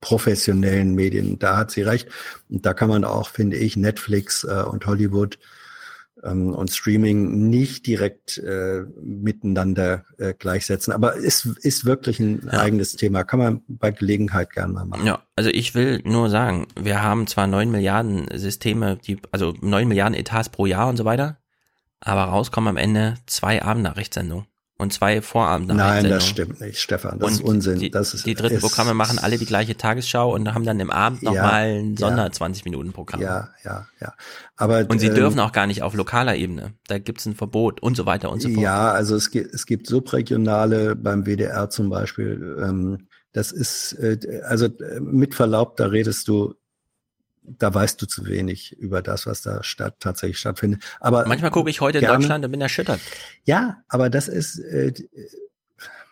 professionellen 0.00 0.94
Medien. 0.94 1.38
Da 1.38 1.56
hat 1.56 1.70
sie 1.70 1.82
recht. 1.82 2.08
Und 2.50 2.66
da 2.66 2.74
kann 2.74 2.88
man 2.88 3.04
auch, 3.04 3.30
finde 3.30 3.56
ich, 3.56 3.76
Netflix 3.76 4.44
äh, 4.44 4.64
und 4.68 4.86
Hollywood 4.86 5.38
ähm, 6.24 6.54
und 6.54 6.70
Streaming 6.70 7.48
nicht 7.48 7.86
direkt 7.86 8.38
äh, 8.38 8.82
miteinander 9.00 10.04
äh, 10.18 10.34
gleichsetzen. 10.34 10.92
Aber 10.92 11.14
ist, 11.14 11.46
ist 11.62 11.84
wirklich 11.84 12.20
ein 12.20 12.48
ja. 12.50 12.60
eigenes 12.60 12.96
Thema. 12.96 13.24
Kann 13.24 13.38
man 13.38 13.62
bei 13.68 13.90
Gelegenheit 13.90 14.50
gern 14.50 14.72
mal 14.72 14.84
machen. 14.84 15.06
Ja, 15.06 15.22
also 15.36 15.50
ich 15.50 15.74
will 15.74 16.00
nur 16.04 16.30
sagen, 16.30 16.66
wir 16.80 17.02
haben 17.02 17.26
zwar 17.26 17.46
neun 17.46 17.70
Milliarden 17.70 18.26
Systeme, 18.34 18.96
die, 18.96 19.18
also 19.30 19.54
neun 19.60 19.88
Milliarden 19.88 20.18
Etats 20.18 20.48
pro 20.48 20.66
Jahr 20.66 20.88
und 20.88 20.96
so 20.96 21.04
weiter, 21.04 21.38
aber 22.00 22.24
rauskommen 22.24 22.68
am 22.68 22.76
Ende 22.76 23.14
zwei 23.26 23.62
Abendnachrichtssendungen 23.62 24.46
und 24.76 24.92
zwei 24.92 25.22
Vorabend. 25.22 25.68
Nein, 25.68 26.08
das 26.08 26.26
stimmt 26.26 26.60
nicht, 26.60 26.80
Stefan. 26.80 27.18
Das 27.18 27.28
und 27.28 27.34
ist 27.34 27.42
Unsinn. 27.42 27.78
Die, 27.78 27.90
das 27.90 28.12
ist, 28.12 28.26
die 28.26 28.34
dritten 28.34 28.58
Programme 28.58 28.92
machen 28.92 29.18
alle 29.18 29.38
die 29.38 29.46
gleiche 29.46 29.76
Tagesschau 29.76 30.34
und 30.34 30.52
haben 30.52 30.64
dann 30.64 30.80
im 30.80 30.90
Abend 30.90 31.22
nochmal 31.22 31.68
ja, 31.70 31.78
ein 31.78 31.96
Sonder 31.96 32.30
20 32.30 32.64
Minuten 32.64 32.92
Programm. 32.92 33.20
Ja, 33.20 33.50
ja, 33.64 33.86
ja. 34.00 34.14
Aber 34.56 34.86
und 34.88 34.98
sie 34.98 35.06
ähm, 35.06 35.14
dürfen 35.14 35.40
auch 35.40 35.52
gar 35.52 35.66
nicht 35.66 35.82
auf 35.82 35.94
lokaler 35.94 36.34
Ebene. 36.34 36.74
Da 36.88 36.98
gibt's 36.98 37.24
ein 37.26 37.36
Verbot 37.36 37.82
und 37.82 37.96
so 37.96 38.04
weiter 38.04 38.30
und 38.30 38.42
so 38.42 38.48
fort. 38.48 38.60
Ja, 38.60 38.90
also 38.90 39.14
es 39.14 39.30
gibt 39.30 39.54
es 39.54 39.66
gibt 39.66 39.86
subregionale 39.86 40.96
beim 40.96 41.24
WDR 41.24 41.70
zum 41.70 41.88
Beispiel. 41.88 42.56
Ähm, 42.60 43.06
das 43.32 43.52
ist, 43.52 43.92
äh, 43.94 44.42
also 44.44 44.66
äh, 44.66 45.00
mit 45.00 45.34
Verlaub, 45.34 45.76
da 45.76 45.86
redest 45.86 46.28
du 46.28 46.54
da 47.44 47.72
weißt 47.72 48.00
du 48.00 48.06
zu 48.06 48.26
wenig 48.26 48.72
über 48.72 49.02
das, 49.02 49.26
was 49.26 49.42
da 49.42 49.62
statt, 49.62 49.96
tatsächlich 50.00 50.38
stattfindet. 50.38 50.82
Aber 51.00 51.26
manchmal 51.26 51.50
gucke 51.50 51.70
ich 51.70 51.80
heute 51.80 52.00
gerne, 52.00 52.14
in 52.14 52.20
Deutschland 52.22 52.44
und 52.44 52.50
bin 52.50 52.60
erschüttert. 52.60 53.00
Ja, 53.44 53.82
aber 53.88 54.10
das 54.10 54.28
ist 54.28 54.58
äh, 54.58 54.92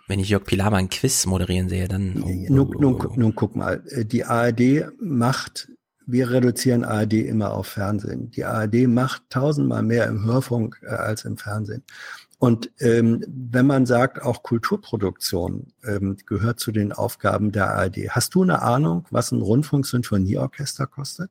wenn 0.08 0.18
ich 0.20 0.28
Jörg 0.28 0.44
Pilawa 0.44 0.76
ein 0.76 0.90
Quiz 0.90 1.24
moderieren 1.26 1.68
sehe, 1.68 1.88
dann. 1.88 2.22
Oh, 2.22 2.28
nun, 2.28 2.70
nun, 2.78 3.12
nun 3.14 3.34
guck 3.34 3.56
mal, 3.56 3.82
die 4.04 4.24
ARD 4.24 4.92
macht, 5.00 5.68
wir 6.06 6.30
reduzieren 6.30 6.84
ARD 6.84 7.14
immer 7.14 7.54
auf 7.54 7.68
Fernsehen. 7.68 8.30
Die 8.30 8.44
ARD 8.44 8.88
macht 8.88 9.22
tausendmal 9.30 9.82
mehr 9.82 10.06
im 10.08 10.24
Hörfunk 10.24 10.80
äh, 10.82 10.88
als 10.88 11.24
im 11.24 11.38
Fernsehen. 11.38 11.84
Und 12.42 12.72
ähm, 12.80 13.24
wenn 13.28 13.66
man 13.66 13.86
sagt, 13.86 14.20
auch 14.20 14.42
Kulturproduktion 14.42 15.72
ähm, 15.84 16.16
gehört 16.26 16.58
zu 16.58 16.72
den 16.72 16.90
Aufgaben 16.90 17.52
der 17.52 17.70
ARD, 17.70 18.08
hast 18.10 18.34
du 18.34 18.42
eine 18.42 18.62
Ahnung, 18.62 19.06
was 19.12 19.30
ein 19.30 19.40
Rundfunksinfonieorchester 19.40 20.88
kostet? 20.88 21.30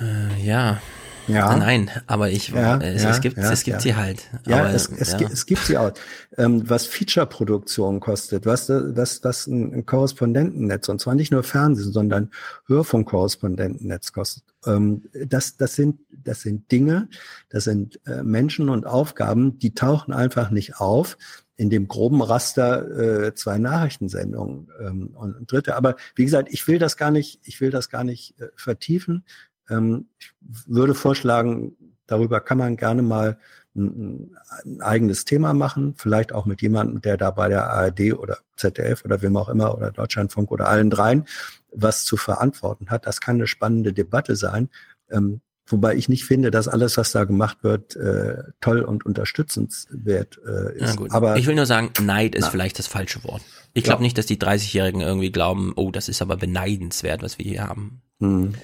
Äh, 0.00 0.44
ja, 0.44 0.82
ja. 1.28 1.56
Nein, 1.56 1.90
aber 2.06 2.30
ich, 2.30 2.48
ja, 2.48 2.78
es, 2.78 3.02
ja, 3.02 3.10
es 3.10 3.20
gibt, 3.20 3.36
ja, 3.36 3.52
es 3.52 3.62
gibt 3.62 3.80
sie 3.82 3.94
halt. 3.94 4.22
Ja, 4.46 4.60
aber, 4.60 4.74
es, 4.74 4.88
es, 4.88 5.14
es, 5.14 5.46
gibt 5.46 5.62
sie 5.62 5.76
auch. 5.76 5.92
Ähm, 6.36 6.68
was 6.68 6.86
Feature-Produktion 6.86 8.00
kostet, 8.00 8.46
was, 8.46 8.68
was, 8.68 9.22
was 9.22 9.46
ein 9.46 9.86
Korrespondentennetz, 9.86 10.88
und 10.88 11.00
zwar 11.00 11.14
nicht 11.14 11.30
nur 11.30 11.42
Fernsehen, 11.42 11.92
sondern 11.92 12.30
Hörfunkkorrespondentennetz 12.66 14.12
kostet. 14.12 14.44
Ähm, 14.66 15.04
das, 15.26 15.56
das 15.56 15.74
sind, 15.74 16.00
das 16.10 16.42
sind 16.42 16.70
Dinge, 16.72 17.08
das 17.48 17.64
sind 17.64 18.00
äh, 18.06 18.22
Menschen 18.22 18.68
und 18.68 18.86
Aufgaben, 18.86 19.58
die 19.58 19.74
tauchen 19.74 20.12
einfach 20.12 20.50
nicht 20.50 20.76
auf 20.76 21.16
in 21.58 21.70
dem 21.70 21.88
groben 21.88 22.22
Raster 22.22 23.26
äh, 23.26 23.34
zwei 23.34 23.58
Nachrichtensendungen 23.58 24.68
ähm, 24.80 25.10
und, 25.16 25.36
und 25.36 25.52
dritte. 25.52 25.74
Aber 25.74 25.96
wie 26.14 26.24
gesagt, 26.24 26.48
ich 26.52 26.66
will 26.68 26.78
das 26.78 26.96
gar 26.96 27.10
nicht, 27.10 27.40
ich 27.42 27.60
will 27.60 27.70
das 27.70 27.90
gar 27.90 28.04
nicht 28.04 28.40
äh, 28.40 28.46
vertiefen. 28.54 29.24
Ähm, 29.70 30.06
ich 30.18 30.32
würde 30.40 30.94
vorschlagen, 30.94 31.76
darüber 32.06 32.40
kann 32.40 32.58
man 32.58 32.76
gerne 32.76 33.02
mal 33.02 33.38
ein, 33.76 34.30
ein, 34.64 34.80
eigenes 34.80 35.24
Thema 35.24 35.52
machen, 35.52 35.94
vielleicht 35.96 36.32
auch 36.32 36.46
mit 36.46 36.62
jemandem, 36.62 37.00
der 37.00 37.16
da 37.16 37.30
bei 37.30 37.48
der 37.48 37.70
ARD 37.70 38.14
oder 38.14 38.38
ZDF 38.56 39.04
oder 39.04 39.22
wem 39.22 39.36
auch 39.36 39.48
immer 39.48 39.76
oder 39.76 39.92
Deutschlandfunk 39.92 40.50
oder 40.50 40.68
allen 40.68 40.90
dreien 40.90 41.24
was 41.72 42.04
zu 42.04 42.16
verantworten 42.16 42.90
hat. 42.90 43.06
Das 43.06 43.20
kann 43.20 43.36
eine 43.36 43.46
spannende 43.46 43.92
Debatte 43.92 44.36
sein. 44.36 44.68
Ähm, 45.10 45.40
wobei 45.66 45.96
ich 45.96 46.08
nicht 46.08 46.24
finde, 46.24 46.50
dass 46.50 46.66
alles, 46.66 46.96
was 46.96 47.12
da 47.12 47.24
gemacht 47.24 47.58
wird, 47.62 47.94
äh, 47.96 48.42
toll 48.60 48.80
und 48.82 49.04
unterstützenswert 49.04 50.40
äh, 50.46 50.78
ist. 50.78 50.96
Gut. 50.96 51.12
Aber 51.12 51.36
ich 51.36 51.46
will 51.46 51.54
nur 51.54 51.66
sagen, 51.66 51.90
Neid 52.00 52.34
ist 52.34 52.44
na. 52.44 52.50
vielleicht 52.50 52.78
das 52.78 52.86
falsche 52.86 53.22
Wort. 53.24 53.42
Ich 53.74 53.84
glaube 53.84 54.00
ja. 54.00 54.04
nicht, 54.04 54.18
dass 54.18 54.26
die 54.26 54.38
30-Jährigen 54.38 55.02
irgendwie 55.02 55.30
glauben, 55.30 55.72
oh, 55.76 55.90
das 55.90 56.08
ist 56.08 56.22
aber 56.22 56.36
beneidenswert, 56.36 57.22
was 57.22 57.38
wir 57.38 57.44
hier 57.44 57.68
haben. 57.68 58.00
Hm. 58.20 58.54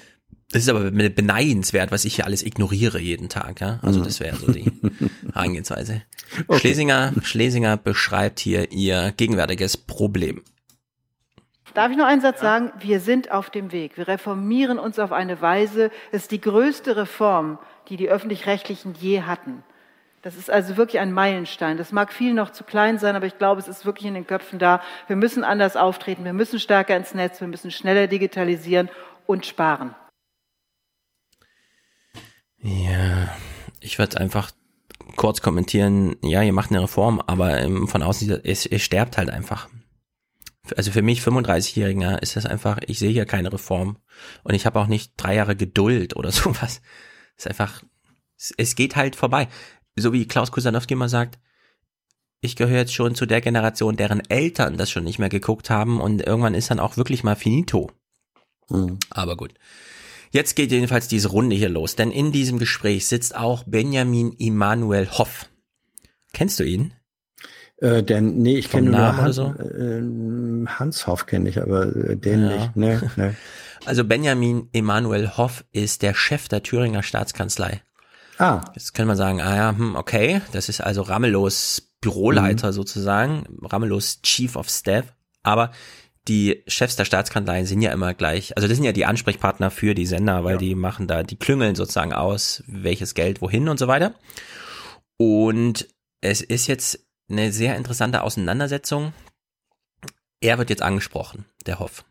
Das 0.53 0.63
ist 0.63 0.69
aber 0.69 0.91
beneidenswert, 0.91 1.91
was 1.91 2.05
ich 2.05 2.17
hier 2.17 2.27
alles 2.27 2.43
ignoriere 2.43 3.01
jeden 3.01 3.29
Tag. 3.29 3.61
Ja? 3.61 3.81
Also 3.83 4.01
mhm. 4.01 4.05
das 4.05 4.21
wäre 4.21 4.37
so 4.37 4.53
die 4.53 4.71
Herangehensweise. 5.33 6.03
Okay. 6.47 6.61
Schlesinger, 6.61 7.13
Schlesinger 7.23 7.77
beschreibt 7.77 8.41
hier 8.41 8.71
ihr 8.73 9.13
gegenwärtiges 9.17 9.77
Problem. 9.77 10.43
Darf 11.75 11.91
ich 11.91 11.97
noch 11.97 12.07
einen 12.07 12.21
Satz 12.21 12.41
sagen? 12.41 12.73
Wir 12.79 13.01
sind 13.01 13.33
auf 13.33 13.51
dem 13.51 13.73
Weg. 13.73 13.97
Wir 13.97 14.07
reformieren 14.07 14.79
uns 14.79 15.01
auf 15.01 15.11
eine 15.11 15.41
Weise, 15.41 15.91
es 16.13 16.23
ist 16.23 16.31
die 16.31 16.41
größte 16.41 16.97
Reform, 16.97 17.59
die 17.89 17.97
die 17.97 18.09
öffentlich-rechtlichen 18.09 18.95
je 19.01 19.23
hatten. 19.23 19.65
Das 20.23 20.37
ist 20.37 20.51
also 20.51 20.77
wirklich 20.77 21.01
ein 21.01 21.13
Meilenstein. 21.13 21.77
Das 21.77 21.91
mag 21.91 22.13
viel 22.13 22.33
noch 22.33 22.51
zu 22.51 22.65
klein 22.65 22.99
sein, 22.99 23.17
aber 23.17 23.27
ich 23.27 23.39
glaube, 23.39 23.61
es 23.61 23.69
ist 23.69 23.85
wirklich 23.85 24.07
in 24.07 24.15
den 24.15 24.27
Köpfen 24.27 24.59
da. 24.59 24.81
Wir 25.09 25.17
müssen 25.17 25.43
anders 25.43 25.77
auftreten, 25.77 26.25
wir 26.25 26.33
müssen 26.33 26.61
stärker 26.61 26.97
ins 26.97 27.13
Netz, 27.13 27.41
wir 27.41 27.49
müssen 27.49 27.73
schneller 27.73 28.07
digitalisieren 28.07 28.89
und 29.27 29.45
sparen. 29.45 29.95
Ja, 32.65 33.29
ich 33.81 33.99
würde 33.99 34.19
einfach 34.19 34.51
kurz 35.17 35.43
kommentieren, 35.43 36.17
ja, 36.23 36.43
ihr 36.43 36.55
macht 36.55 36.71
eine 36.71 36.83
Reform, 36.83 37.21
aber 37.27 37.61
ähm, 37.61 37.87
von 37.89 38.03
außen, 38.03 38.41
es, 38.43 38.65
es 38.65 38.83
sterbt 38.83 39.19
halt 39.19 39.29
einfach. 39.29 39.69
Also 40.75 40.91
für 40.91 41.03
mich 41.03 41.21
35-Jähriger 41.21 42.23
ist 42.23 42.37
das 42.37 42.47
einfach, 42.47 42.79
ich 42.87 42.99
sehe 42.99 43.11
hier 43.11 43.27
keine 43.27 43.53
Reform 43.53 43.99
und 44.45 44.55
ich 44.55 44.65
habe 44.65 44.81
auch 44.81 44.87
nicht 44.87 45.13
drei 45.19 45.35
Jahre 45.35 45.57
Geduld 45.57 46.17
oder 46.17 46.33
sowas. 46.33 46.81
Es 47.37 47.45
ist 47.45 47.49
einfach, 47.49 47.83
es, 48.39 48.55
es 48.57 48.75
geht 48.75 48.97
halt 48.97 49.15
vorbei. 49.15 49.49
So 49.95 50.15
wie 50.15 50.27
Klaus 50.27 50.51
Kusanowski 50.51 50.95
immer 50.95 51.11
sagt, 51.11 51.39
ich 52.41 52.57
gehöre 52.57 52.79
jetzt 52.79 52.95
schon 52.95 53.15
zu 53.15 53.27
der 53.27 53.43
Generation, 53.43 53.97
deren 53.97 54.23
Eltern 54.31 54.79
das 54.79 54.91
schon 54.91 55.05
nicht 55.05 55.19
mehr 55.19 55.29
geguckt 55.29 55.69
haben 55.69 56.01
und 56.01 56.23
irgendwann 56.23 56.55
ist 56.55 56.71
dann 56.71 56.81
auch 56.81 56.97
wirklich 56.97 57.25
mal 57.25 57.37
finito. 57.37 57.91
Mhm. 58.71 58.99
Aber 59.11 59.37
gut. 59.37 59.53
Jetzt 60.35 60.57
geht 60.57 60.73
jedenfalls 60.73 61.07
diese 61.07 61.29
Runde 61.29 61.55
hier 61.55 61.69
los, 61.69 61.95
denn 61.95 62.11
in 62.11 62.33
diesem 62.33 62.59
Gespräch 62.59 63.07
sitzt 63.07 63.37
auch 63.37 63.63
Benjamin 63.69 64.33
Immanuel 64.33 65.09
Hoff. 65.09 65.49
Kennst 66.33 66.59
du 66.59 66.65
ihn? 66.65 66.93
Äh, 67.77 68.03
denn, 68.03 68.39
nee, 68.43 68.57
ich 68.57 68.69
kenne 68.69 68.91
nur 68.91 69.17
Hans, 69.17 69.37
so? 69.37 69.55
äh, 69.55 70.03
Hans 70.67 71.07
Hoff 71.07 71.27
kenne 71.27 71.49
ich, 71.49 71.63
aber 71.63 71.87
äh, 71.87 72.17
den 72.17 72.43
ja. 72.43 72.49
nicht. 72.49 72.77
Nee, 72.77 72.99
nee. 73.17 73.31
Also 73.85 74.03
Benjamin 74.03 74.69
Emanuel 74.73 75.37
Hoff 75.37 75.65
ist 75.71 76.03
der 76.03 76.15
Chef 76.15 76.49
der 76.49 76.65
Thüringer 76.65 77.05
Staatskanzlei. 77.05 77.83
Ah. 78.39 78.63
Jetzt 78.75 78.93
kann 78.93 79.07
man 79.07 79.17
sagen, 79.17 79.41
ah 79.41 79.55
ja, 79.55 79.71
hm, 79.71 79.95
okay, 79.95 80.41
das 80.51 80.69
ist 80.69 80.81
also 80.81 81.03
Ramelos 81.03 81.93
Büroleiter 82.01 82.69
mhm. 82.69 82.73
sozusagen, 82.73 83.45
Ramelos 83.63 84.21
Chief 84.23 84.57
of 84.57 84.69
Staff. 84.69 85.15
Aber 85.45 85.71
die 86.29 86.63
Chefs 86.67 86.97
der 86.97 87.05
Staatskanzleien 87.05 87.67
sind 87.67 87.83
ja 87.83 87.93
immer 87.93 88.15
gleich, 88.15 88.57
also 88.57 88.67
das 88.67 88.77
sind 88.77 88.85
ja 88.85 88.93
die 88.93 89.05
Ansprechpartner 89.05 89.71
für 89.71 89.95
die 89.95 90.07
Sender, 90.07 90.45
weil 90.45 90.55
ja. 90.55 90.59
die 90.59 90.75
machen 90.75 91.07
da, 91.07 91.23
die 91.23 91.37
klüngeln 91.37 91.75
sozusagen 91.75 92.13
aus, 92.13 92.63
welches 92.67 93.15
Geld 93.15 93.43
wohin 93.43 93.69
und 93.69 93.79
so 93.79 93.89
weiter. 93.89 94.15
Und 95.17 95.89
es 96.21 96.41
ist 96.41 96.67
jetzt 96.67 97.07
eine 97.29 97.53
sehr 97.53 97.77
interessante 97.77 98.23
Auseinandersetzung. 98.23 99.13
Er 100.41 100.59
wird 100.59 100.71
jetzt 100.71 100.83
angesprochen, 100.83 101.45
der 101.67 101.79
Hoff. 101.79 102.05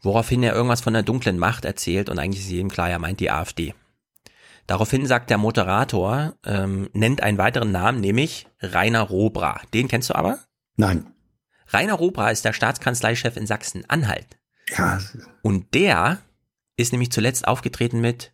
Woraufhin 0.00 0.42
er 0.42 0.54
irgendwas 0.54 0.80
von 0.80 0.92
der 0.92 1.02
dunklen 1.02 1.38
Macht 1.38 1.64
erzählt 1.64 2.08
und 2.08 2.18
eigentlich 2.18 2.44
ist 2.44 2.50
jedem 2.50 2.70
klar, 2.70 2.90
er 2.90 2.98
meint 2.98 3.20
die 3.20 3.30
AfD. 3.30 3.74
Daraufhin 4.66 5.06
sagt 5.06 5.30
der 5.30 5.38
Moderator, 5.38 6.34
ähm, 6.44 6.88
nennt 6.92 7.22
einen 7.22 7.38
weiteren 7.38 7.72
Namen, 7.72 8.00
nämlich 8.00 8.46
Rainer 8.60 9.02
Robra. 9.02 9.60
Den 9.74 9.88
kennst 9.88 10.10
du 10.10 10.14
aber? 10.14 10.38
Nein. 10.76 11.12
Rainer 11.72 11.94
Robra 11.94 12.30
ist 12.30 12.44
der 12.44 12.52
Staatskanzleichef 12.52 13.36
in 13.36 13.46
Sachsen-Anhalt. 13.46 14.38
Ja. 14.76 15.00
Und 15.42 15.74
der 15.74 16.18
ist 16.76 16.92
nämlich 16.92 17.10
zuletzt 17.10 17.46
aufgetreten 17.46 18.00
mit 18.00 18.32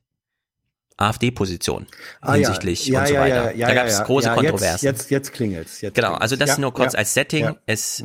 AfD-Position 0.96 1.86
ah, 2.20 2.34
hinsichtlich 2.34 2.86
ja. 2.86 2.94
Ja, 2.94 3.00
und 3.00 3.06
so 3.08 3.14
weiter. 3.14 3.56
Ja, 3.56 3.68
da 3.68 3.74
gab 3.74 3.86
es 3.86 4.02
große 4.02 4.30
Kontroversen. 4.30 4.84
Jetzt, 4.84 5.02
jetzt, 5.02 5.10
jetzt 5.10 5.32
klingelt's. 5.32 5.80
Jetzt 5.80 5.94
genau, 5.94 6.14
also 6.14 6.36
das 6.36 6.58
nur 6.58 6.74
kurz 6.74 6.94
als 6.94 7.14
Setting. 7.14 7.54
Es, 7.66 8.02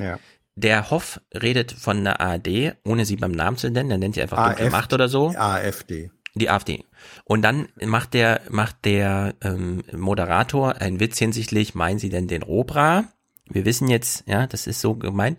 Der 0.56 0.92
Hoff 0.92 1.20
redet 1.34 1.72
von 1.72 2.04
der 2.04 2.22
ARD, 2.22 2.76
ohne 2.86 3.06
sie 3.06 3.16
beim 3.16 3.32
Namen 3.32 3.58
zu 3.58 3.72
nennen, 3.72 3.90
der 3.90 3.98
nennt 3.98 4.14
sie 4.14 4.22
einfach 4.22 4.38
AfD, 4.38 4.70
Macht 4.70 4.94
oder 4.94 5.10
so. 5.10 5.30
AfD. 5.30 6.12
Die 6.36 6.50
AfD. 6.50 6.86
Und 7.26 7.42
dann 7.42 7.70
macht 7.84 8.14
der, 8.14 8.42
macht 8.50 8.86
der 8.86 9.34
ähm, 9.42 9.84
Moderator 9.92 10.76
einen 10.76 11.00
Witz 11.00 11.18
hinsichtlich, 11.18 11.74
meinen 11.76 12.00
Sie 12.00 12.10
denn 12.10 12.28
den 12.28 12.44
Robra? 12.44 13.06
Wir 13.50 13.66
wissen 13.66 13.90
jetzt, 13.90 14.24
ja, 14.28 14.48
das 14.48 14.68
ist 14.68 14.82
so 14.82 14.96
gemeint. 14.96 15.38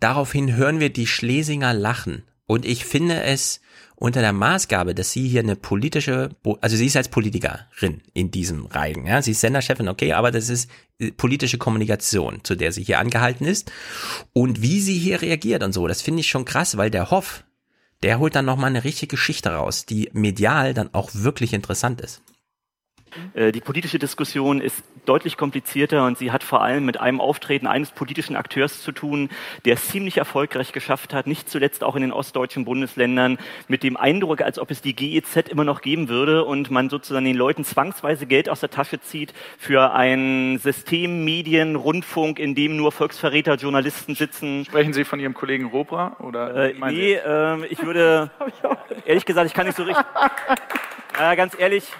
Daraufhin 0.00 0.56
hören 0.56 0.80
wir 0.80 0.90
die 0.90 1.06
Schlesinger 1.06 1.74
lachen. 1.74 2.24
Und 2.46 2.64
ich 2.64 2.84
finde 2.84 3.22
es 3.22 3.60
unter 3.96 4.20
der 4.20 4.32
Maßgabe, 4.32 4.94
dass 4.94 5.10
sie 5.10 5.26
hier 5.26 5.40
eine 5.40 5.56
politische, 5.56 6.30
also 6.60 6.76
sie 6.76 6.86
ist 6.86 6.96
als 6.96 7.08
Politikerin 7.08 8.02
in 8.12 8.30
diesem 8.30 8.66
Reigen, 8.66 9.06
ja, 9.06 9.22
sie 9.22 9.30
ist 9.30 9.40
Senderchefin, 9.40 9.88
okay, 9.88 10.12
aber 10.12 10.30
das 10.30 10.50
ist 10.50 10.70
äh, 10.98 11.10
politische 11.10 11.56
Kommunikation, 11.58 12.44
zu 12.44 12.54
der 12.54 12.72
sie 12.72 12.84
hier 12.84 12.98
angehalten 12.98 13.46
ist. 13.46 13.72
Und 14.32 14.60
wie 14.60 14.80
sie 14.80 14.98
hier 14.98 15.22
reagiert 15.22 15.62
und 15.62 15.72
so, 15.72 15.88
das 15.88 16.02
finde 16.02 16.20
ich 16.20 16.28
schon 16.28 16.44
krass, 16.44 16.76
weil 16.76 16.90
der 16.90 17.10
Hoff, 17.10 17.44
der 18.02 18.18
holt 18.18 18.34
dann 18.34 18.44
nochmal 18.44 18.70
eine 18.70 18.84
richtige 18.84 19.16
Geschichte 19.16 19.48
raus, 19.50 19.86
die 19.86 20.10
medial 20.12 20.74
dann 20.74 20.92
auch 20.92 21.10
wirklich 21.14 21.54
interessant 21.54 22.02
ist. 22.02 22.22
Äh, 23.34 23.52
die 23.52 23.60
politische 23.60 23.98
Diskussion 23.98 24.60
ist 24.60 24.82
deutlich 25.06 25.36
komplizierter 25.36 26.04
und 26.04 26.18
sie 26.18 26.32
hat 26.32 26.42
vor 26.42 26.62
allem 26.62 26.84
mit 26.84 27.00
einem 27.00 27.20
Auftreten 27.20 27.66
eines 27.66 27.90
politischen 27.90 28.36
Akteurs 28.36 28.82
zu 28.82 28.92
tun, 28.92 29.30
der 29.64 29.74
es 29.74 29.88
ziemlich 29.88 30.18
erfolgreich 30.18 30.72
geschafft 30.72 31.14
hat, 31.14 31.26
nicht 31.26 31.48
zuletzt 31.48 31.84
auch 31.84 31.96
in 31.96 32.02
den 32.02 32.12
ostdeutschen 32.12 32.64
Bundesländern, 32.64 33.38
mit 33.68 33.82
dem 33.82 33.96
Eindruck, 33.96 34.42
als 34.42 34.58
ob 34.58 34.70
es 34.70 34.82
die 34.82 34.94
GEZ 34.94 35.48
immer 35.48 35.64
noch 35.64 35.80
geben 35.80 36.08
würde 36.08 36.44
und 36.44 36.70
man 36.70 36.90
sozusagen 36.90 37.24
den 37.24 37.36
Leuten 37.36 37.64
zwangsweise 37.64 38.26
Geld 38.26 38.48
aus 38.48 38.60
der 38.60 38.70
Tasche 38.70 39.00
zieht 39.00 39.32
für 39.58 39.92
ein 39.92 40.58
System 40.58 41.24
Medien, 41.24 41.76
Rundfunk, 41.76 42.38
in 42.38 42.54
dem 42.54 42.76
nur 42.76 42.92
Volksverräter, 42.92 43.54
Journalisten 43.54 44.14
sitzen. 44.14 44.64
Sprechen 44.64 44.92
Sie 44.92 45.04
von 45.04 45.20
Ihrem 45.20 45.34
Kollegen 45.34 45.66
Robra? 45.66 46.16
Oder 46.20 46.70
äh, 46.70 46.74
nee, 46.90 47.14
äh, 47.14 47.66
ich 47.66 47.82
würde, 47.84 48.30
ehrlich 49.04 49.24
gesagt, 49.24 49.46
ich 49.46 49.54
kann 49.54 49.66
nicht 49.66 49.76
so 49.76 49.84
richtig, 49.84 50.04
äh, 51.20 51.36
ganz 51.36 51.56
ehrlich, 51.58 51.92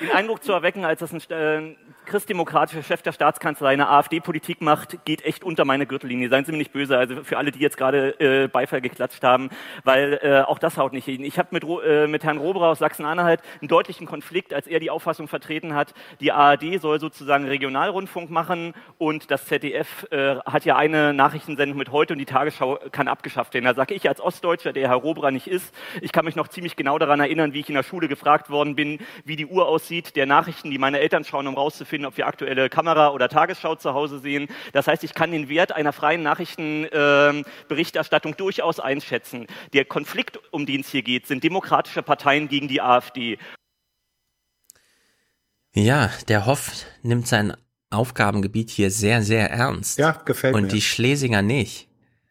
den 0.00 0.10
Eindruck 0.10 0.42
zu 0.42 0.52
erwecken, 0.52 0.84
als 0.84 1.00
das 1.00 1.12
ein, 1.12 1.76
christdemokratischer 2.10 2.82
Chef 2.82 3.02
der 3.02 3.12
Staatskanzlei 3.12 3.70
eine 3.70 3.88
AfD-Politik 3.88 4.60
macht, 4.60 5.04
geht 5.04 5.24
echt 5.24 5.44
unter 5.44 5.64
meine 5.64 5.86
Gürtellinie. 5.86 6.28
Seien 6.28 6.44
Sie 6.44 6.50
mir 6.50 6.58
nicht 6.58 6.72
böse, 6.72 6.98
also 6.98 7.22
für 7.22 7.38
alle, 7.38 7.52
die 7.52 7.60
jetzt 7.60 7.76
gerade 7.76 8.18
äh, 8.18 8.48
Beifall 8.48 8.80
geklatscht 8.80 9.22
haben, 9.22 9.48
weil 9.84 10.18
äh, 10.20 10.40
auch 10.40 10.58
das 10.58 10.76
haut 10.76 10.92
nicht 10.92 11.04
hin. 11.04 11.22
Ich 11.22 11.38
habe 11.38 11.50
mit, 11.52 11.62
äh, 11.62 12.08
mit 12.08 12.24
Herrn 12.24 12.38
Roberer 12.38 12.66
aus 12.70 12.80
Sachsen-Anhalt 12.80 13.42
einen 13.60 13.68
deutlichen 13.68 14.08
Konflikt, 14.08 14.52
als 14.52 14.66
er 14.66 14.80
die 14.80 14.90
Auffassung 14.90 15.28
vertreten 15.28 15.76
hat, 15.76 15.94
die 16.18 16.32
ARD 16.32 16.80
soll 16.80 16.98
sozusagen 16.98 17.46
Regionalrundfunk 17.46 18.28
machen 18.28 18.74
und 18.98 19.30
das 19.30 19.46
ZDF 19.46 20.08
äh, 20.10 20.34
hat 20.44 20.64
ja 20.64 20.74
eine 20.74 21.14
Nachrichtensendung 21.14 21.78
mit 21.78 21.92
heute 21.92 22.14
und 22.14 22.18
die 22.18 22.26
Tagesschau 22.26 22.80
kann 22.90 23.06
abgeschafft 23.06 23.54
werden. 23.54 23.66
Da 23.66 23.74
sage 23.74 23.94
ich 23.94 24.08
als 24.08 24.20
Ostdeutscher, 24.20 24.72
der 24.72 24.88
Herr 24.88 24.96
Roberer 24.96 25.30
nicht 25.30 25.46
ist, 25.46 25.72
ich 26.00 26.10
kann 26.10 26.24
mich 26.24 26.34
noch 26.34 26.48
ziemlich 26.48 26.74
genau 26.74 26.98
daran 26.98 27.20
erinnern, 27.20 27.52
wie 27.52 27.60
ich 27.60 27.68
in 27.68 27.76
der 27.76 27.84
Schule 27.84 28.08
gefragt 28.08 28.50
worden 28.50 28.74
bin, 28.74 28.98
wie 29.24 29.36
die 29.36 29.46
Uhr 29.46 29.68
aussieht, 29.68 30.16
der 30.16 30.26
Nachrichten, 30.26 30.72
die 30.72 30.78
meine 30.78 30.98
Eltern 30.98 31.22
schauen, 31.22 31.46
um 31.46 31.54
rauszufinden, 31.54 31.99
ob 32.06 32.16
wir 32.16 32.26
aktuelle 32.26 32.68
Kamera 32.68 33.10
oder 33.10 33.28
Tagesschau 33.28 33.76
zu 33.76 33.94
Hause 33.94 34.18
sehen. 34.20 34.48
Das 34.72 34.86
heißt, 34.86 35.02
ich 35.04 35.14
kann 35.14 35.32
den 35.32 35.48
Wert 35.48 35.72
einer 35.72 35.92
freien 35.92 36.22
Nachrichtenberichterstattung 36.22 38.32
äh, 38.32 38.36
durchaus 38.36 38.80
einschätzen. 38.80 39.46
Der 39.72 39.84
Konflikt, 39.84 40.38
um 40.50 40.66
den 40.66 40.80
es 40.82 40.90
hier 40.90 41.02
geht, 41.02 41.26
sind 41.26 41.44
demokratische 41.44 42.02
Parteien 42.02 42.48
gegen 42.48 42.68
die 42.68 42.80
AfD. 42.80 43.38
Ja, 45.74 46.10
der 46.28 46.46
Hoff 46.46 46.72
nimmt 47.02 47.28
sein 47.28 47.54
Aufgabengebiet 47.90 48.70
hier 48.70 48.90
sehr, 48.90 49.22
sehr 49.22 49.50
ernst. 49.50 49.98
Ja, 49.98 50.12
gefällt 50.12 50.54
und 50.54 50.62
mir. 50.62 50.66
Und 50.66 50.72
die 50.72 50.80
Schlesinger 50.80 51.42
nicht. 51.42 51.89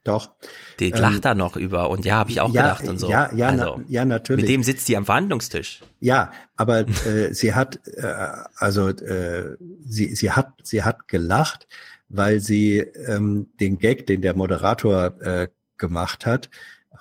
Doch. 0.10 0.32
Die 0.80 0.90
lacht 0.90 1.16
ähm, 1.16 1.22
da 1.22 1.36
noch 1.36 1.56
über 1.56 1.90
und 1.92 2.04
ja, 2.04 2.16
habe 2.16 2.32
ich 2.32 2.42
auch 2.42 2.52
ja, 2.52 2.64
gedacht 2.64 2.88
und 2.88 2.98
so. 2.98 3.10
Ja, 3.10 3.32
ja, 3.36 3.50
also, 3.50 3.78
na, 3.78 3.84
ja, 3.88 4.06
natürlich. 4.06 4.42
Mit 4.42 4.50
dem 4.50 4.64
sitzt 4.64 4.88
die 4.88 4.98
am 4.98 5.06
Verhandlungstisch. 5.06 5.82
Ja, 6.00 6.32
aber 6.56 6.88
äh, 7.06 7.32
sie 7.34 7.54
hat 7.54 7.80
äh, 7.86 8.28
also 8.56 8.90
äh, 8.90 9.56
sie 9.86 10.16
sie 10.16 10.32
hat 10.32 10.54
sie 10.64 10.82
hat 10.82 11.08
gelacht, 11.08 11.68
weil 12.08 12.40
sie 12.40 12.80
ähm, 12.80 13.50
den 13.60 13.78
Gag, 13.78 14.08
den 14.08 14.22
der 14.22 14.36
Moderator 14.36 15.22
äh, 15.22 15.48
gemacht 15.78 16.26
hat. 16.26 16.50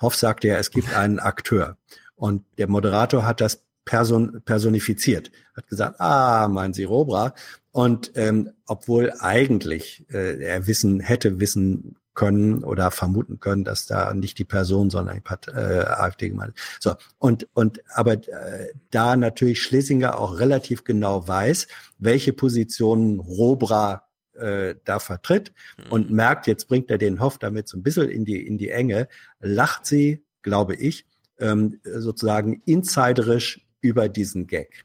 Hoff 0.01 0.15
sagte 0.15 0.49
ja, 0.49 0.57
es 0.57 0.69
gibt 0.69 0.93
einen 0.95 1.19
Akteur 1.19 1.77
und 2.15 2.43
der 2.59 2.69
Moderator 2.69 3.25
hat 3.25 3.41
das 3.41 3.63
person 3.85 4.41
personifiziert, 4.45 5.31
hat 5.57 5.67
gesagt, 5.67 5.99
ah, 5.99 6.47
mein 6.47 6.73
Sie 6.73 6.83
Robra. 6.83 7.33
Und 7.71 8.11
ähm, 8.15 8.51
obwohl 8.67 9.13
eigentlich 9.19 10.05
äh, 10.11 10.43
er 10.43 10.67
wissen 10.67 10.99
hätte 10.99 11.39
wissen 11.39 11.95
können 12.19 12.65
oder 12.65 12.91
vermuten 12.91 13.39
können, 13.39 13.63
dass 13.63 13.85
da 13.85 14.13
nicht 14.13 14.37
die 14.39 14.43
Person, 14.43 14.89
sondern 14.89 15.15
die 15.15 15.21
Part, 15.21 15.47
äh, 15.47 15.85
AfD 15.87 16.27
gemeint 16.27 16.53
ist. 16.53 16.83
So 16.83 16.95
und 17.17 17.47
und 17.53 17.79
aber 17.93 18.15
äh, 18.15 18.73
da 18.91 19.15
natürlich 19.15 19.61
Schlesinger 19.61 20.19
auch 20.19 20.37
relativ 20.37 20.83
genau 20.83 21.25
weiß, 21.25 21.67
welche 21.97 22.33
Positionen 22.33 23.21
Robra 23.21 24.03
äh, 24.33 24.75
da 24.83 24.99
vertritt 24.99 25.53
mhm. 25.77 25.91
und 25.93 26.11
merkt, 26.11 26.45
jetzt 26.47 26.67
bringt 26.67 26.91
er 26.91 26.97
den 26.97 27.21
Hoff 27.21 27.37
damit 27.37 27.69
so 27.69 27.77
ein 27.77 27.83
bisschen 27.83 28.09
in 28.09 28.25
die 28.25 28.45
in 28.45 28.57
die 28.57 28.69
Enge, 28.69 29.07
lacht 29.39 29.85
sie, 29.85 30.21
glaube 30.41 30.75
ich, 30.75 31.05
ähm, 31.39 31.79
sozusagen 31.85 32.61
insiderisch 32.65 33.65
über 33.79 34.09
diesen 34.09 34.45
Gag. 34.45 34.83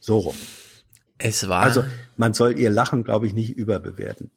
So 0.00 0.18
rum. 0.18 0.36
Es 1.18 1.48
war 1.48 1.62
also 1.62 1.84
man 2.16 2.34
soll 2.34 2.58
ihr 2.58 2.70
Lachen, 2.70 3.04
glaube 3.04 3.28
ich, 3.28 3.32
nicht 3.32 3.56
überbewerten. 3.56 4.32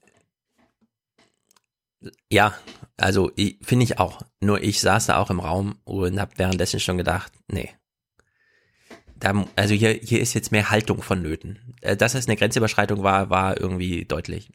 Ja, 2.30 2.54
also 2.98 3.32
finde 3.62 3.84
ich 3.84 4.00
auch. 4.00 4.22
Nur 4.40 4.62
ich 4.62 4.82
saß 4.82 5.08
da 5.08 5.18
auch 5.18 5.30
im 5.30 5.40
Raum 5.40 5.80
und 5.84 6.20
habe 6.20 6.34
währenddessen 6.38 6.80
schon 6.80 6.98
gedacht, 6.98 7.32
nee. 7.48 7.70
Da, 9.20 9.46
also 9.56 9.74
hier, 9.74 9.94
hier 9.94 10.22
ist 10.22 10.36
jetzt 10.36 10.52
mehr 10.52 10.70
Haltung 10.70 11.02
vonnöten. 11.02 11.76
Äh, 11.82 11.98
dass 11.98 12.14
es 12.14 12.28
eine 12.28 12.36
Grenzüberschreitung 12.36 13.02
war, 13.02 13.32
war 13.32 13.60
irgendwie 13.60 14.06
deutlich. 14.06 14.52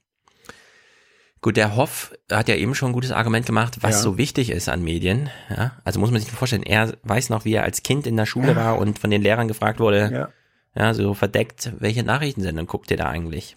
Gut, 1.40 1.56
der 1.56 1.74
Hoff 1.74 2.12
hat 2.30 2.48
ja 2.48 2.54
eben 2.54 2.76
schon 2.76 2.90
ein 2.90 2.94
gutes 2.94 3.10
Argument 3.10 3.44
gemacht, 3.44 3.78
was 3.80 3.96
ja. 3.96 4.02
so 4.02 4.18
wichtig 4.18 4.50
ist 4.50 4.68
an 4.68 4.80
Medien. 4.80 5.28
Ja, 5.50 5.72
also 5.82 5.98
muss 5.98 6.12
man 6.12 6.20
sich 6.20 6.30
vorstellen, 6.30 6.62
er 6.62 6.96
weiß 7.02 7.30
noch, 7.30 7.44
wie 7.44 7.54
er 7.54 7.64
als 7.64 7.82
Kind 7.82 8.06
in 8.06 8.16
der 8.16 8.26
Schule 8.26 8.54
war 8.54 8.78
und 8.78 9.00
von 9.00 9.10
den 9.10 9.22
Lehrern 9.22 9.48
gefragt 9.48 9.80
wurde, 9.80 10.32
ja, 10.76 10.80
ja 10.80 10.94
so 10.94 11.14
verdeckt, 11.14 11.72
welche 11.80 12.04
Nachrichtensendung 12.04 12.68
guckt 12.68 12.92
ihr 12.92 12.96
da 12.96 13.08
eigentlich? 13.08 13.56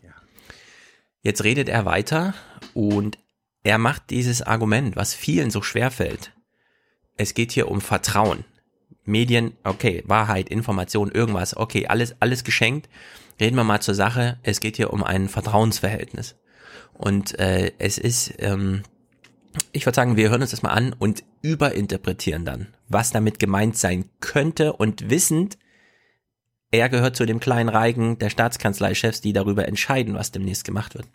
Jetzt 1.22 1.44
redet 1.44 1.70
er 1.70 1.86
weiter 1.86 2.34
und 2.74 3.20
er 3.66 3.80
macht 3.80 4.12
dieses 4.12 4.44
Argument, 4.44 4.96
was 4.96 5.16
vielen 5.16 5.50
so 5.50 5.64
schwer 5.64 5.90
fällt. 5.90 6.32
Es 7.18 7.34
geht 7.34 7.52
hier 7.52 7.68
um 7.68 7.82
Vertrauen. 7.82 8.46
Medien, 9.06 9.58
okay, 9.64 10.04
Wahrheit, 10.06 10.50
Information, 10.50 11.12
irgendwas, 11.12 11.58
okay, 11.58 11.88
alles, 11.88 12.16
alles 12.20 12.44
geschenkt. 12.44 12.88
Reden 13.40 13.56
wir 13.56 13.64
mal 13.64 13.82
zur 13.82 13.96
Sache. 13.96 14.38
Es 14.44 14.60
geht 14.60 14.76
hier 14.76 14.94
um 14.94 15.04
ein 15.04 15.30
Vertrauensverhältnis. 15.30 16.36
Und 16.94 17.40
äh, 17.40 17.72
es 17.80 17.98
ist, 17.98 18.36
ähm, 18.38 18.84
ich 19.72 19.88
würde 19.88 19.96
sagen, 19.96 20.16
wir 20.16 20.30
hören 20.30 20.44
uns 20.44 20.52
das 20.52 20.62
mal 20.62 20.70
an 20.70 20.94
und 20.94 21.24
überinterpretieren 21.42 22.46
dann, 22.46 22.68
was 22.88 23.12
damit 23.12 23.40
gemeint 23.40 23.78
sein 23.78 24.06
könnte 24.20 24.74
und 24.74 25.10
wissend, 25.10 25.58
er 26.70 26.90
gehört 26.90 27.16
zu 27.16 27.26
dem 27.26 27.40
kleinen 27.40 27.70
Reigen 27.70 28.20
der 28.20 28.30
Staatskanzleichefs, 28.30 29.22
die 29.22 29.34
darüber 29.34 29.68
entscheiden, 29.68 30.14
was 30.14 30.32
demnächst 30.32 30.66
gemacht 30.66 30.94
wird 30.94 31.08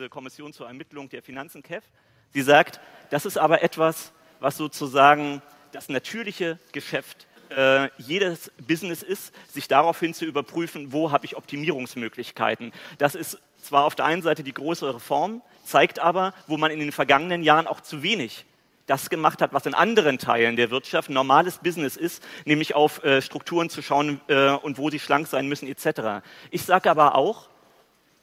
diese 0.00 0.08
Kommission 0.08 0.54
zur 0.54 0.66
Ermittlung 0.66 1.10
der 1.10 1.22
Finanzen, 1.22 1.62
KEF. 1.62 1.84
Sie 2.32 2.40
sagt, 2.40 2.80
das 3.10 3.26
ist 3.26 3.36
aber 3.36 3.62
etwas, 3.62 4.12
was 4.38 4.56
sozusagen 4.56 5.42
das 5.72 5.90
natürliche 5.90 6.58
Geschäft 6.72 7.26
äh, 7.50 7.90
jedes 7.98 8.50
Business 8.66 9.02
ist, 9.02 9.34
sich 9.52 9.68
daraufhin 9.68 10.14
zu 10.14 10.24
überprüfen, 10.24 10.94
wo 10.94 11.12
habe 11.12 11.26
ich 11.26 11.36
Optimierungsmöglichkeiten. 11.36 12.72
Das 12.96 13.14
ist 13.14 13.38
zwar 13.60 13.84
auf 13.84 13.94
der 13.94 14.06
einen 14.06 14.22
Seite 14.22 14.42
die 14.42 14.54
große 14.54 14.94
Reform, 14.94 15.42
zeigt 15.66 15.98
aber, 15.98 16.32
wo 16.46 16.56
man 16.56 16.70
in 16.70 16.80
den 16.80 16.92
vergangenen 16.92 17.42
Jahren 17.42 17.66
auch 17.66 17.82
zu 17.82 18.02
wenig 18.02 18.46
das 18.86 19.10
gemacht 19.10 19.42
hat, 19.42 19.52
was 19.52 19.66
in 19.66 19.74
anderen 19.74 20.16
Teilen 20.16 20.56
der 20.56 20.70
Wirtschaft 20.70 21.10
normales 21.10 21.58
Business 21.58 21.98
ist, 21.98 22.24
nämlich 22.46 22.74
auf 22.74 23.04
äh, 23.04 23.20
Strukturen 23.20 23.68
zu 23.68 23.82
schauen 23.82 24.22
äh, 24.28 24.48
und 24.52 24.78
wo 24.78 24.88
sie 24.88 24.98
schlank 24.98 25.26
sein 25.26 25.46
müssen 25.46 25.68
etc. 25.68 26.24
Ich 26.50 26.62
sage 26.62 26.90
aber 26.90 27.16
auch, 27.16 27.50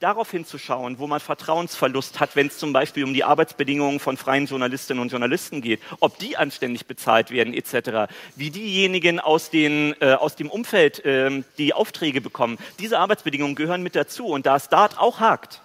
darauf 0.00 0.30
hinzuschauen, 0.30 0.98
wo 0.98 1.06
man 1.06 1.20
Vertrauensverlust 1.20 2.20
hat, 2.20 2.36
wenn 2.36 2.46
es 2.46 2.58
zum 2.58 2.72
Beispiel 2.72 3.04
um 3.04 3.14
die 3.14 3.24
Arbeitsbedingungen 3.24 3.98
von 3.98 4.16
freien 4.16 4.46
Journalistinnen 4.46 5.02
und 5.02 5.10
Journalisten 5.10 5.60
geht, 5.60 5.80
ob 6.00 6.18
die 6.18 6.36
anständig 6.36 6.86
bezahlt 6.86 7.30
werden 7.30 7.52
etc., 7.52 8.12
wie 8.36 8.50
diejenigen 8.50 9.18
aus, 9.18 9.50
den, 9.50 9.94
äh, 10.00 10.12
aus 10.12 10.36
dem 10.36 10.50
Umfeld 10.50 11.04
äh, 11.04 11.42
die 11.58 11.74
Aufträge 11.74 12.20
bekommen. 12.20 12.58
Diese 12.78 12.98
Arbeitsbedingungen 12.98 13.56
gehören 13.56 13.82
mit 13.82 13.96
dazu 13.96 14.26
und 14.26 14.46
da 14.46 14.56
es 14.56 14.68
dort 14.68 14.98
auch 14.98 15.20
hakt, 15.20 15.60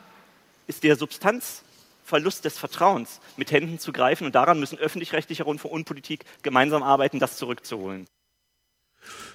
ist 0.66 0.84
der 0.84 0.96
Substanzverlust 0.96 2.46
des 2.46 2.58
Vertrauens 2.58 3.20
mit 3.38 3.52
Händen 3.52 3.78
zu 3.78 3.92
greifen 3.92 4.26
und 4.26 4.34
daran 4.34 4.60
müssen 4.60 4.80
öffentlich-rechtliche 4.80 5.44
Rundfunk 5.44 5.74
und 5.74 5.86
Politik 5.86 6.26
gemeinsam 6.42 6.82
arbeiten, 6.82 7.20
das 7.20 7.38
zurückzuholen. 7.38 8.08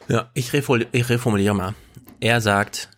Ja, 0.09 0.31
ich, 0.35 0.53
reformuliere 0.53 1.55
mal. 1.55 1.75
Er 2.21 2.41
sagt, 2.41 2.89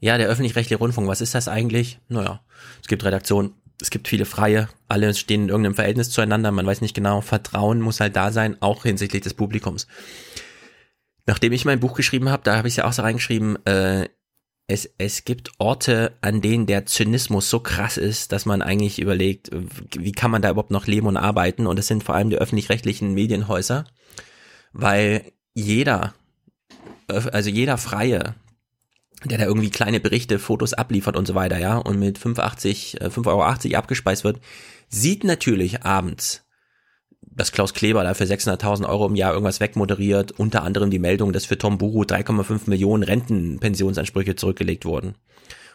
ja, 0.00 0.18
der 0.18 0.28
öffentlich-rechtliche 0.28 0.78
Rundfunk, 0.78 1.08
was 1.08 1.20
ist 1.20 1.34
das 1.34 1.48
eigentlich? 1.48 1.98
Naja, 2.08 2.40
es 2.80 2.88
gibt 2.88 3.04
Redaktionen, 3.04 3.54
es 3.80 3.90
gibt 3.90 4.08
viele 4.08 4.24
Freie, 4.24 4.68
alle 4.88 5.14
stehen 5.14 5.44
in 5.44 5.48
irgendeinem 5.48 5.74
Verhältnis 5.74 6.10
zueinander, 6.10 6.50
man 6.50 6.66
weiß 6.66 6.80
nicht 6.80 6.94
genau, 6.94 7.20
Vertrauen 7.20 7.80
muss 7.80 8.00
halt 8.00 8.16
da 8.16 8.32
sein, 8.32 8.56
auch 8.60 8.84
hinsichtlich 8.84 9.22
des 9.22 9.34
Publikums. 9.34 9.86
Nachdem 11.26 11.52
ich 11.52 11.64
mein 11.64 11.80
Buch 11.80 11.94
geschrieben 11.94 12.30
habe, 12.30 12.42
da 12.44 12.56
habe 12.56 12.68
ich 12.68 12.76
ja 12.76 12.86
auch 12.86 12.92
so 12.92 13.02
reingeschrieben, 13.02 13.64
äh, 13.66 14.08
es, 14.68 14.90
es 14.98 15.24
gibt 15.24 15.52
Orte, 15.58 16.12
an 16.20 16.42
denen 16.42 16.66
der 16.66 16.84
Zynismus 16.84 17.48
so 17.48 17.60
krass 17.60 17.96
ist, 17.96 18.32
dass 18.32 18.44
man 18.44 18.60
eigentlich 18.60 18.98
überlegt, 18.98 19.50
wie 19.96 20.12
kann 20.12 20.30
man 20.30 20.42
da 20.42 20.50
überhaupt 20.50 20.70
noch 20.70 20.86
leben 20.86 21.06
und 21.06 21.16
arbeiten? 21.16 21.66
Und 21.66 21.78
es 21.78 21.86
sind 21.86 22.04
vor 22.04 22.14
allem 22.14 22.28
die 22.28 22.36
öffentlich-rechtlichen 22.36 23.14
Medienhäuser, 23.14 23.84
weil 24.72 25.32
jeder, 25.54 26.14
also 27.06 27.48
jeder 27.48 27.78
Freie, 27.78 28.34
der 29.24 29.38
da 29.38 29.44
irgendwie 29.44 29.70
kleine 29.70 30.00
Berichte, 30.00 30.38
Fotos 30.38 30.74
abliefert 30.74 31.16
und 31.16 31.26
so 31.26 31.34
weiter, 31.34 31.58
ja, 31.58 31.76
und 31.78 31.98
mit 31.98 32.18
5,80, 32.18 33.00
5,80 33.00 33.26
äh, 33.26 33.28
Euro 33.28 33.42
abgespeist 33.76 34.24
wird, 34.24 34.40
sieht 34.88 35.24
natürlich 35.24 35.82
abends, 35.84 36.44
dass 37.20 37.52
Klaus 37.52 37.74
Kleber 37.74 38.04
da 38.04 38.14
für 38.14 38.24
600.000 38.24 38.88
Euro 38.88 39.06
im 39.06 39.16
Jahr 39.16 39.32
irgendwas 39.32 39.60
wegmoderiert, 39.60 40.32
unter 40.32 40.62
anderem 40.62 40.90
die 40.90 40.98
Meldung, 40.98 41.32
dass 41.32 41.46
für 41.46 41.58
Tom 41.58 41.78
Buru 41.78 42.02
3,5 42.02 42.62
Millionen 42.66 43.02
Rentenpensionsansprüche 43.02 44.36
zurückgelegt 44.36 44.84
wurden. 44.84 45.14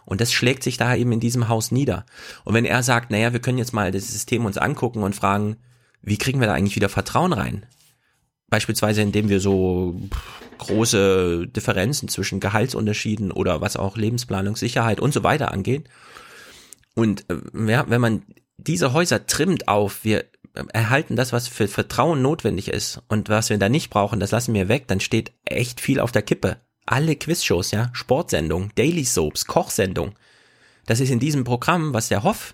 Und 0.05 0.19
das 0.19 0.33
schlägt 0.33 0.63
sich 0.63 0.77
da 0.77 0.95
eben 0.95 1.11
in 1.11 1.19
diesem 1.19 1.47
Haus 1.47 1.71
nieder. 1.71 2.05
Und 2.43 2.53
wenn 2.53 2.65
er 2.65 2.83
sagt, 2.83 3.11
naja, 3.11 3.31
wir 3.31 3.39
können 3.39 3.57
jetzt 3.57 3.73
mal 3.73 3.91
das 3.91 4.09
System 4.09 4.45
uns 4.45 4.57
angucken 4.57 5.03
und 5.03 5.15
fragen, 5.15 5.57
wie 6.01 6.17
kriegen 6.17 6.41
wir 6.41 6.47
da 6.47 6.53
eigentlich 6.53 6.75
wieder 6.75 6.89
Vertrauen 6.89 7.31
rein? 7.31 7.65
Beispielsweise, 8.53 9.01
indem 9.01 9.29
wir 9.29 9.39
so 9.39 9.99
große 10.59 11.47
Differenzen 11.47 12.07
zwischen 12.07 12.39
Gehaltsunterschieden 12.39 13.31
oder 13.31 13.61
was 13.61 13.77
auch 13.77 13.97
Lebensplanung, 13.97 14.55
Sicherheit 14.55 14.99
und 14.99 15.11
so 15.11 15.23
weiter 15.23 15.51
angeht. 15.51 15.89
Und 16.93 17.25
äh, 17.31 17.71
ja, 17.71 17.85
wenn 17.89 17.99
man 17.99 18.21
diese 18.57 18.93
Häuser 18.93 19.25
trimmt 19.25 19.67
auf, 19.67 20.03
wir 20.03 20.25
erhalten 20.71 21.15
das, 21.15 21.33
was 21.33 21.47
für 21.47 21.67
Vertrauen 21.67 22.21
notwendig 22.21 22.67
ist 22.67 23.01
und 23.07 23.27
was 23.27 23.49
wir 23.49 23.57
da 23.57 23.69
nicht 23.69 23.89
brauchen, 23.89 24.19
das 24.19 24.29
lassen 24.29 24.53
wir 24.53 24.67
weg, 24.67 24.87
dann 24.87 24.99
steht 24.99 25.31
echt 25.45 25.81
viel 25.81 25.99
auf 25.99 26.11
der 26.11 26.21
Kippe. 26.21 26.57
alle 26.85 27.15
Quizshows, 27.15 27.71
ja, 27.71 27.89
Sportsendungen, 27.93 28.71
Daily 28.75 29.03
Soaps, 29.03 29.47
Kochsendungen. 29.47 30.13
Das 30.85 30.99
ist 30.99 31.09
in 31.09 31.19
diesem 31.19 31.43
Programm, 31.43 31.95
was 31.95 32.09
der 32.09 32.21
Hoff 32.21 32.53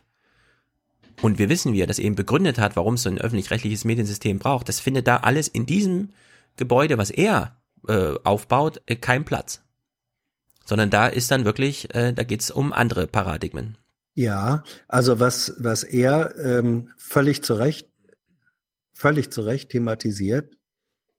und 1.21 1.39
wir 1.39 1.49
wissen, 1.49 1.73
wie 1.73 1.81
er 1.81 1.87
das 1.87 1.99
eben 1.99 2.15
begründet 2.15 2.57
hat, 2.57 2.75
warum 2.75 2.95
es 2.95 3.03
so 3.03 3.09
ein 3.09 3.19
öffentlich-rechtliches 3.19 3.85
Mediensystem 3.85 4.39
braucht. 4.39 4.69
Das 4.69 4.79
findet 4.79 5.07
da 5.07 5.17
alles 5.17 5.47
in 5.47 5.65
diesem 5.65 6.09
Gebäude, 6.55 6.97
was 6.97 7.09
er 7.09 7.57
äh, 7.87 8.15
aufbaut, 8.23 8.81
äh, 8.85 8.95
keinen 8.95 9.25
Platz. 9.25 9.61
Sondern 10.65 10.89
da 10.89 11.07
ist 11.07 11.31
dann 11.31 11.45
wirklich, 11.45 11.93
äh, 11.95 12.13
da 12.13 12.23
geht's 12.23 12.51
um 12.51 12.73
andere 12.73 13.07
Paradigmen. 13.07 13.77
Ja, 14.13 14.63
also 14.87 15.19
was, 15.19 15.55
was 15.57 15.83
er 15.83 16.35
ähm, 16.37 16.89
völlig 16.97 17.43
zu 17.43 17.53
Recht, 17.53 17.87
völlig 18.93 19.31
zu 19.31 19.41
Recht 19.41 19.69
thematisiert, 19.69 20.53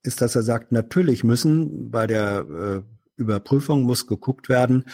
ist, 0.03 0.21
dass 0.21 0.37
er 0.37 0.43
sagt, 0.43 0.73
natürlich 0.73 1.25
müssen 1.25 1.91
bei 1.91 2.07
der 2.07 2.47
äh, 2.49 2.83
Überprüfung 3.21 3.83
muss 3.83 4.07
geguckt 4.07 4.49
werden, 4.49 4.85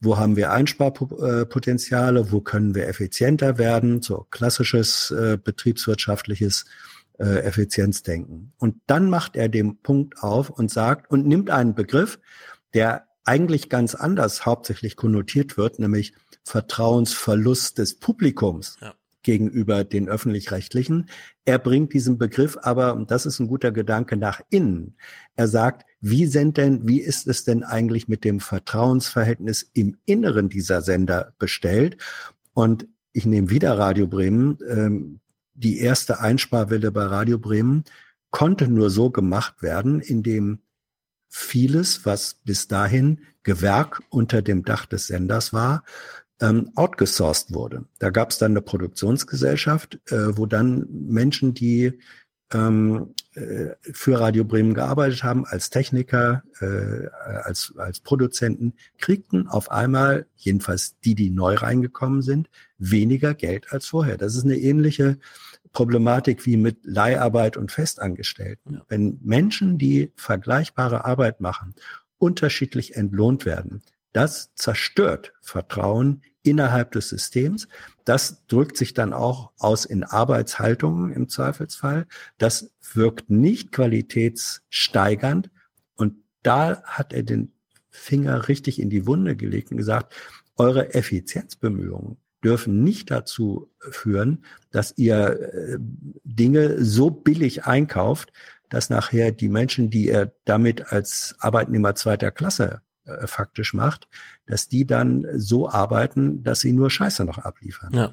wo 0.00 0.18
haben 0.18 0.36
wir 0.36 0.50
Einsparpotenziale, 0.52 2.32
wo 2.32 2.40
können 2.40 2.74
wir 2.74 2.88
effizienter 2.88 3.58
werden, 3.58 4.02
so 4.02 4.26
klassisches 4.30 5.10
äh, 5.10 5.38
betriebswirtschaftliches 5.42 6.64
äh, 7.18 7.40
Effizienzdenken. 7.40 8.52
Und 8.58 8.76
dann 8.86 9.10
macht 9.10 9.36
er 9.36 9.48
den 9.48 9.82
Punkt 9.82 10.22
auf 10.22 10.50
und 10.50 10.70
sagt 10.70 11.10
und 11.10 11.26
nimmt 11.26 11.50
einen 11.50 11.74
Begriff, 11.74 12.18
der 12.72 13.06
eigentlich 13.24 13.68
ganz 13.68 13.94
anders 13.94 14.46
hauptsächlich 14.46 14.96
konnotiert 14.96 15.58
wird, 15.58 15.78
nämlich 15.78 16.14
Vertrauensverlust 16.44 17.78
des 17.78 17.98
Publikums. 17.98 18.78
Ja 18.80 18.94
gegenüber 19.22 19.84
den 19.84 20.08
öffentlich-rechtlichen. 20.08 21.10
Er 21.44 21.58
bringt 21.58 21.92
diesen 21.92 22.18
Begriff 22.18 22.56
aber, 22.62 22.94
und 22.94 23.10
das 23.10 23.26
ist 23.26 23.38
ein 23.38 23.48
guter 23.48 23.72
Gedanke, 23.72 24.16
nach 24.16 24.40
innen. 24.50 24.96
Er 25.36 25.48
sagt, 25.48 25.84
wie 26.00 26.26
sind 26.26 26.56
denn, 26.56 26.86
wie 26.88 27.00
ist 27.00 27.26
es 27.26 27.44
denn 27.44 27.62
eigentlich 27.62 28.08
mit 28.08 28.24
dem 28.24 28.40
Vertrauensverhältnis 28.40 29.68
im 29.74 29.96
Inneren 30.06 30.48
dieser 30.48 30.82
Sender 30.82 31.34
bestellt? 31.38 31.98
Und 32.54 32.86
ich 33.12 33.26
nehme 33.26 33.50
wieder 33.50 33.78
Radio 33.78 34.06
Bremen. 34.06 34.58
Ähm, 34.68 35.20
die 35.54 35.78
erste 35.78 36.20
Einsparwelle 36.20 36.90
bei 36.90 37.04
Radio 37.04 37.38
Bremen 37.38 37.84
konnte 38.30 38.68
nur 38.68 38.90
so 38.90 39.10
gemacht 39.10 39.62
werden, 39.62 40.00
indem 40.00 40.60
vieles, 41.28 42.06
was 42.06 42.34
bis 42.44 42.66
dahin 42.66 43.20
Gewerk 43.42 44.02
unter 44.08 44.42
dem 44.42 44.64
Dach 44.64 44.86
des 44.86 45.06
Senders 45.06 45.52
war, 45.52 45.84
ähm, 46.40 46.70
outgesourced 46.74 47.52
wurde. 47.52 47.84
Da 47.98 48.10
gab 48.10 48.30
es 48.30 48.38
dann 48.38 48.52
eine 48.52 48.62
Produktionsgesellschaft, 48.62 50.00
äh, 50.10 50.36
wo 50.36 50.46
dann 50.46 50.86
Menschen, 50.90 51.54
die 51.54 51.98
ähm, 52.52 53.14
äh, 53.34 53.74
für 53.80 54.18
Radio 54.18 54.44
Bremen 54.44 54.74
gearbeitet 54.74 55.22
haben, 55.22 55.44
als 55.46 55.70
Techniker, 55.70 56.42
äh, 56.60 57.06
als, 57.44 57.72
als 57.76 58.00
Produzenten, 58.00 58.74
kriegten 58.98 59.46
auf 59.46 59.70
einmal, 59.70 60.26
jedenfalls 60.36 60.98
die, 61.00 61.14
die 61.14 61.30
neu 61.30 61.54
reingekommen 61.54 62.22
sind, 62.22 62.50
weniger 62.78 63.34
Geld 63.34 63.72
als 63.72 63.86
vorher. 63.86 64.16
Das 64.16 64.34
ist 64.34 64.44
eine 64.44 64.56
ähnliche 64.56 65.18
Problematik 65.72 66.46
wie 66.46 66.56
mit 66.56 66.78
Leiharbeit 66.82 67.56
und 67.56 67.70
Festangestellten. 67.70 68.74
Ja. 68.74 68.82
Wenn 68.88 69.20
Menschen, 69.22 69.78
die 69.78 70.12
vergleichbare 70.16 71.04
Arbeit 71.04 71.40
machen, 71.40 71.74
unterschiedlich 72.18 72.96
entlohnt 72.96 73.46
werden, 73.46 73.82
das 74.12 74.52
zerstört 74.54 75.32
Vertrauen 75.40 76.22
innerhalb 76.42 76.92
des 76.92 77.08
Systems. 77.08 77.68
Das 78.10 78.44
drückt 78.48 78.76
sich 78.76 78.92
dann 78.92 79.12
auch 79.12 79.52
aus 79.56 79.84
in 79.84 80.02
Arbeitshaltungen 80.02 81.12
im 81.12 81.28
Zweifelsfall. 81.28 82.08
Das 82.38 82.72
wirkt 82.92 83.30
nicht 83.30 83.70
qualitätssteigernd. 83.70 85.48
Und 85.94 86.16
da 86.42 86.82
hat 86.82 87.12
er 87.12 87.22
den 87.22 87.52
Finger 87.88 88.48
richtig 88.48 88.80
in 88.80 88.90
die 88.90 89.06
Wunde 89.06 89.36
gelegt 89.36 89.70
und 89.70 89.76
gesagt, 89.76 90.12
eure 90.56 90.92
Effizienzbemühungen 90.92 92.16
dürfen 92.42 92.82
nicht 92.82 93.12
dazu 93.12 93.70
führen, 93.78 94.44
dass 94.72 94.98
ihr 94.98 95.38
äh, 95.38 95.78
Dinge 96.24 96.84
so 96.84 97.10
billig 97.10 97.64
einkauft, 97.64 98.32
dass 98.70 98.90
nachher 98.90 99.30
die 99.30 99.48
Menschen, 99.48 99.88
die 99.88 100.06
ihr 100.06 100.34
damit 100.44 100.92
als 100.92 101.36
Arbeitnehmer 101.38 101.94
zweiter 101.94 102.32
Klasse 102.32 102.82
äh, 103.04 103.26
faktisch 103.26 103.74
macht, 103.74 104.08
dass 104.46 104.68
die 104.68 104.86
dann 104.86 105.26
so 105.36 105.68
arbeiten, 105.68 106.42
dass 106.42 106.60
sie 106.60 106.72
nur 106.72 106.90
Scheiße 106.90 107.24
noch 107.24 107.38
abliefern. 107.38 107.92
Ja. 107.94 108.12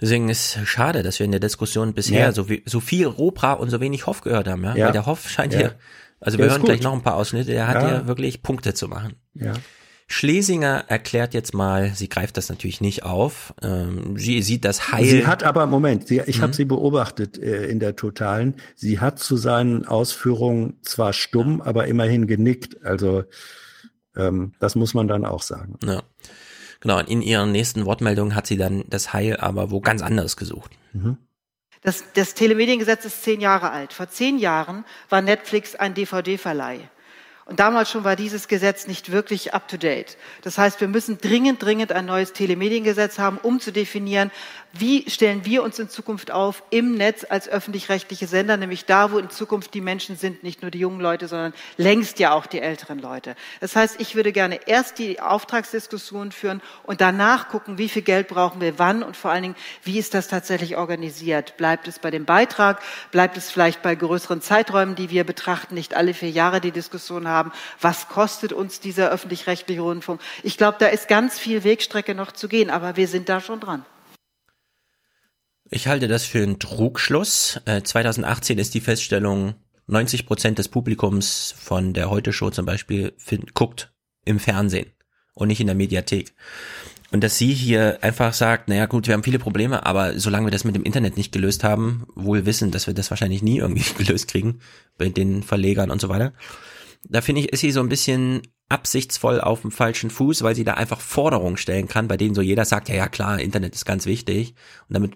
Deswegen 0.00 0.28
ist 0.28 0.56
es 0.56 0.68
schade, 0.68 1.02
dass 1.02 1.18
wir 1.18 1.24
in 1.24 1.30
der 1.30 1.40
Diskussion 1.40 1.94
bisher 1.94 2.20
ja. 2.20 2.32
so, 2.32 2.48
wie, 2.48 2.62
so 2.66 2.80
viel 2.80 3.06
Robra 3.06 3.52
und 3.54 3.70
so 3.70 3.80
wenig 3.80 4.06
Hoff 4.06 4.20
gehört 4.20 4.46
haben, 4.48 4.62
ja. 4.64 4.76
ja. 4.76 4.86
Weil 4.86 4.92
der 4.92 5.06
Hoff 5.06 5.28
scheint 5.28 5.54
ja. 5.54 5.58
hier, 5.58 5.74
also 6.20 6.38
wir 6.38 6.50
hören 6.50 6.62
gleich 6.62 6.82
noch 6.82 6.92
ein 6.92 7.02
paar 7.02 7.14
Ausschnitte, 7.14 7.52
der 7.52 7.68
hat 7.68 7.82
ja 7.82 8.06
wirklich 8.06 8.42
Punkte 8.42 8.74
zu 8.74 8.88
machen. 8.88 9.14
Ja. 9.34 9.54
Schlesinger 10.08 10.84
erklärt 10.86 11.34
jetzt 11.34 11.52
mal, 11.52 11.92
sie 11.94 12.08
greift 12.08 12.36
das 12.36 12.48
natürlich 12.48 12.80
nicht 12.80 13.02
auf. 13.02 13.54
Ähm, 13.60 14.16
sie 14.16 14.40
sieht 14.40 14.64
das 14.64 14.92
Heil. 14.92 15.04
Sie 15.04 15.26
hat 15.26 15.42
aber, 15.42 15.66
Moment, 15.66 16.06
sie, 16.06 16.22
ich 16.26 16.38
mhm. 16.38 16.42
habe 16.42 16.52
sie 16.52 16.64
beobachtet 16.64 17.38
äh, 17.38 17.66
in 17.66 17.80
der 17.80 17.96
Totalen. 17.96 18.54
Sie 18.76 19.00
hat 19.00 19.18
zu 19.18 19.36
seinen 19.36 19.84
Ausführungen 19.84 20.74
zwar 20.82 21.12
stumm, 21.12 21.60
aber 21.60 21.88
immerhin 21.88 22.28
genickt. 22.28 22.84
Also 22.84 23.24
ähm, 24.16 24.52
das 24.58 24.74
muss 24.74 24.94
man 24.94 25.08
dann 25.08 25.24
auch 25.24 25.42
sagen. 25.42 25.78
Ja. 25.84 26.02
Genau, 26.80 26.98
und 26.98 27.08
in 27.08 27.22
ihren 27.22 27.52
nächsten 27.52 27.86
Wortmeldungen 27.86 28.34
hat 28.34 28.46
sie 28.46 28.56
dann 28.56 28.84
das 28.88 29.12
Heil 29.12 29.38
aber 29.38 29.70
wo 29.70 29.80
ganz 29.80 30.02
anderes 30.02 30.36
gesucht. 30.36 30.72
Mhm. 30.92 31.18
Das, 31.82 32.04
das 32.14 32.34
Telemediengesetz 32.34 33.04
ist 33.04 33.22
zehn 33.22 33.40
Jahre 33.40 33.70
alt. 33.70 33.92
Vor 33.92 34.08
zehn 34.08 34.38
Jahren 34.38 34.84
war 35.08 35.22
Netflix 35.22 35.74
ein 35.74 35.94
DVD-Verleih. 35.94 36.90
Und 37.44 37.60
damals 37.60 37.90
schon 37.90 38.02
war 38.02 38.16
dieses 38.16 38.48
Gesetz 38.48 38.88
nicht 38.88 39.12
wirklich 39.12 39.54
up-to-date. 39.54 40.18
Das 40.42 40.58
heißt, 40.58 40.80
wir 40.80 40.88
müssen 40.88 41.18
dringend, 41.18 41.62
dringend 41.62 41.92
ein 41.92 42.04
neues 42.04 42.32
Telemediengesetz 42.32 43.20
haben, 43.20 43.38
um 43.38 43.60
zu 43.60 43.72
definieren, 43.72 44.32
wie 44.80 45.08
stellen 45.10 45.44
wir 45.44 45.62
uns 45.62 45.78
in 45.78 45.88
Zukunft 45.88 46.30
auf 46.30 46.62
im 46.70 46.94
Netz 46.94 47.24
als 47.28 47.48
öffentlich-rechtliche 47.48 48.26
Sender, 48.26 48.56
nämlich 48.56 48.84
da, 48.84 49.12
wo 49.12 49.18
in 49.18 49.30
Zukunft 49.30 49.74
die 49.74 49.80
Menschen 49.80 50.16
sind, 50.16 50.42
nicht 50.42 50.62
nur 50.62 50.70
die 50.70 50.78
jungen 50.78 51.00
Leute, 51.00 51.28
sondern 51.28 51.54
längst 51.76 52.18
ja 52.18 52.32
auch 52.32 52.46
die 52.46 52.60
älteren 52.60 52.98
Leute. 52.98 53.34
Das 53.60 53.76
heißt, 53.76 54.00
ich 54.00 54.14
würde 54.14 54.32
gerne 54.32 54.60
erst 54.66 54.98
die 54.98 55.20
Auftragsdiskussion 55.20 56.32
führen 56.32 56.62
und 56.84 57.00
danach 57.00 57.48
gucken, 57.48 57.78
wie 57.78 57.88
viel 57.88 58.02
Geld 58.02 58.28
brauchen 58.28 58.60
wir 58.60 58.78
wann 58.78 59.02
und 59.02 59.16
vor 59.16 59.30
allen 59.30 59.42
Dingen, 59.42 59.56
wie 59.82 59.98
ist 59.98 60.14
das 60.14 60.28
tatsächlich 60.28 60.76
organisiert? 60.76 61.56
Bleibt 61.56 61.88
es 61.88 61.98
bei 61.98 62.10
dem 62.10 62.24
Beitrag? 62.24 62.80
Bleibt 63.10 63.36
es 63.36 63.50
vielleicht 63.50 63.82
bei 63.82 63.94
größeren 63.94 64.40
Zeiträumen, 64.40 64.94
die 64.94 65.10
wir 65.10 65.24
betrachten, 65.24 65.74
nicht 65.74 65.94
alle 65.94 66.14
vier 66.14 66.30
Jahre 66.30 66.60
die 66.60 66.72
Diskussion 66.72 67.28
haben? 67.28 67.52
Was 67.80 68.08
kostet 68.08 68.52
uns 68.52 68.80
dieser 68.80 69.10
öffentlich-rechtliche 69.10 69.80
Rundfunk? 69.80 70.20
Ich 70.42 70.56
glaube, 70.56 70.76
da 70.78 70.86
ist 70.86 71.08
ganz 71.08 71.38
viel 71.38 71.64
Wegstrecke 71.64 72.14
noch 72.14 72.32
zu 72.32 72.48
gehen, 72.48 72.70
aber 72.70 72.96
wir 72.96 73.08
sind 73.08 73.28
da 73.28 73.40
schon 73.40 73.60
dran. 73.60 73.84
Ich 75.70 75.88
halte 75.88 76.06
das 76.06 76.24
für 76.24 76.42
einen 76.42 76.58
Trugschluss. 76.58 77.60
Äh, 77.64 77.82
2018 77.82 78.58
ist 78.58 78.74
die 78.74 78.80
Feststellung, 78.80 79.54
90 79.88 80.26
Prozent 80.26 80.58
des 80.58 80.68
Publikums 80.68 81.54
von 81.58 81.92
der 81.92 82.10
Heute-Show 82.10 82.50
zum 82.50 82.66
Beispiel 82.66 83.12
find, 83.18 83.54
guckt 83.54 83.92
im 84.24 84.38
Fernsehen 84.38 84.92
und 85.34 85.48
nicht 85.48 85.60
in 85.60 85.66
der 85.66 85.76
Mediathek. 85.76 86.34
Und 87.12 87.22
dass 87.22 87.38
sie 87.38 87.52
hier 87.52 87.98
einfach 88.02 88.32
sagt, 88.32 88.68
naja 88.68 88.86
gut, 88.86 89.06
wir 89.06 89.14
haben 89.14 89.22
viele 89.22 89.38
Probleme, 89.38 89.86
aber 89.86 90.18
solange 90.18 90.46
wir 90.46 90.50
das 90.50 90.64
mit 90.64 90.74
dem 90.74 90.82
Internet 90.82 91.16
nicht 91.16 91.32
gelöst 91.32 91.62
haben, 91.62 92.06
wohl 92.14 92.46
wissen, 92.46 92.72
dass 92.72 92.86
wir 92.86 92.94
das 92.94 93.10
wahrscheinlich 93.10 93.42
nie 93.42 93.58
irgendwie 93.58 93.84
gelöst 94.04 94.28
kriegen, 94.28 94.60
bei 94.98 95.08
den 95.08 95.42
Verlegern 95.42 95.90
und 95.90 96.00
so 96.00 96.08
weiter. 96.08 96.32
Da 97.08 97.20
finde 97.20 97.42
ich, 97.42 97.52
ist 97.52 97.60
sie 97.60 97.70
so 97.70 97.80
ein 97.80 97.88
bisschen 97.88 98.42
absichtsvoll 98.68 99.40
auf 99.40 99.62
dem 99.62 99.70
falschen 99.70 100.10
Fuß, 100.10 100.42
weil 100.42 100.56
sie 100.56 100.64
da 100.64 100.74
einfach 100.74 101.00
Forderungen 101.00 101.56
stellen 101.56 101.86
kann, 101.86 102.08
bei 102.08 102.16
denen 102.16 102.34
so 102.34 102.42
jeder 102.42 102.64
sagt, 102.64 102.88
ja, 102.88 102.96
ja, 102.96 103.08
klar, 103.08 103.38
Internet 103.38 103.76
ist 103.76 103.84
ganz 103.84 104.06
wichtig. 104.06 104.54
Und 104.88 104.94
damit 104.94 105.14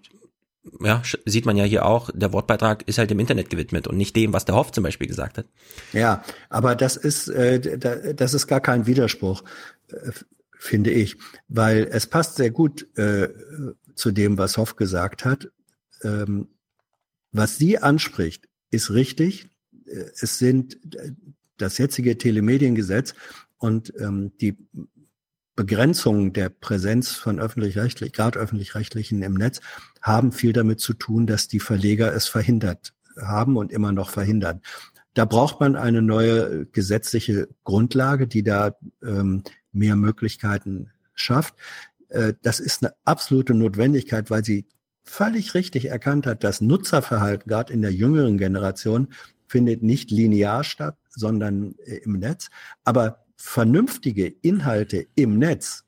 ja, 0.80 1.02
sieht 1.24 1.46
man 1.46 1.56
ja 1.56 1.64
hier 1.64 1.86
auch, 1.86 2.10
der 2.12 2.32
Wortbeitrag 2.32 2.86
ist 2.86 2.98
halt 2.98 3.10
dem 3.10 3.18
Internet 3.18 3.50
gewidmet 3.50 3.86
und 3.86 3.96
nicht 3.96 4.14
dem, 4.14 4.32
was 4.32 4.44
der 4.44 4.54
Hoff 4.54 4.72
zum 4.72 4.84
Beispiel 4.84 5.06
gesagt 5.06 5.38
hat. 5.38 5.46
Ja, 5.92 6.22
aber 6.48 6.74
das 6.74 6.96
ist, 6.96 7.28
äh, 7.28 7.78
das 8.14 8.34
ist 8.34 8.46
gar 8.46 8.60
kein 8.60 8.86
Widerspruch, 8.86 9.42
äh, 9.88 10.12
finde 10.58 10.90
ich, 10.90 11.16
weil 11.48 11.88
es 11.90 12.06
passt 12.06 12.36
sehr 12.36 12.50
gut 12.50 12.86
äh, 12.98 13.28
zu 13.94 14.10
dem, 14.10 14.36
was 14.36 14.58
Hoff 14.58 14.76
gesagt 14.76 15.24
hat. 15.24 15.48
Ähm, 16.02 16.48
was 17.32 17.56
sie 17.56 17.78
anspricht, 17.78 18.48
ist 18.70 18.90
richtig. 18.90 19.48
Äh, 19.86 20.04
es 20.20 20.38
sind 20.38 20.94
äh, 20.94 21.12
das 21.56 21.78
jetzige 21.78 22.18
Telemediengesetz 22.18 23.14
und 23.58 23.92
ähm, 23.98 24.32
die 24.40 24.56
Begrenzung 25.56 26.32
der 26.32 26.48
Präsenz 26.48 27.12
von 27.12 27.38
öffentlich-rechtlich, 27.38 28.12
gerade 28.12 28.38
öffentlich-rechtlichen 28.38 29.22
im 29.22 29.34
Netz, 29.34 29.60
haben 30.00 30.32
viel 30.32 30.52
damit 30.52 30.80
zu 30.80 30.94
tun, 30.94 31.26
dass 31.26 31.48
die 31.48 31.60
Verleger 31.60 32.14
es 32.14 32.28
verhindert 32.28 32.94
haben 33.20 33.56
und 33.56 33.72
immer 33.72 33.92
noch 33.92 34.10
verhindern. 34.10 34.62
Da 35.14 35.24
braucht 35.24 35.60
man 35.60 35.76
eine 35.76 36.02
neue 36.02 36.66
gesetzliche 36.66 37.48
Grundlage, 37.64 38.26
die 38.26 38.42
da 38.42 38.76
ähm, 39.02 39.42
mehr 39.72 39.96
Möglichkeiten 39.96 40.90
schafft. 41.14 41.54
Äh, 42.08 42.34
das 42.42 42.60
ist 42.60 42.82
eine 42.82 42.94
absolute 43.04 43.54
Notwendigkeit, 43.54 44.30
weil 44.30 44.44
sie 44.44 44.66
völlig 45.04 45.54
richtig 45.54 45.86
erkannt 45.86 46.26
hat, 46.26 46.44
dass 46.44 46.60
Nutzerverhalten 46.60 47.48
gerade 47.48 47.72
in 47.72 47.82
der 47.82 47.92
jüngeren 47.92 48.38
Generation 48.38 49.08
findet 49.48 49.82
nicht 49.82 50.12
linear 50.12 50.62
statt, 50.62 50.96
sondern 51.08 51.74
äh, 51.84 51.96
im 51.96 52.12
Netz. 52.18 52.50
Aber 52.84 53.24
vernünftige 53.40 54.26
Inhalte 54.26 55.06
im 55.14 55.38
Netz 55.38 55.84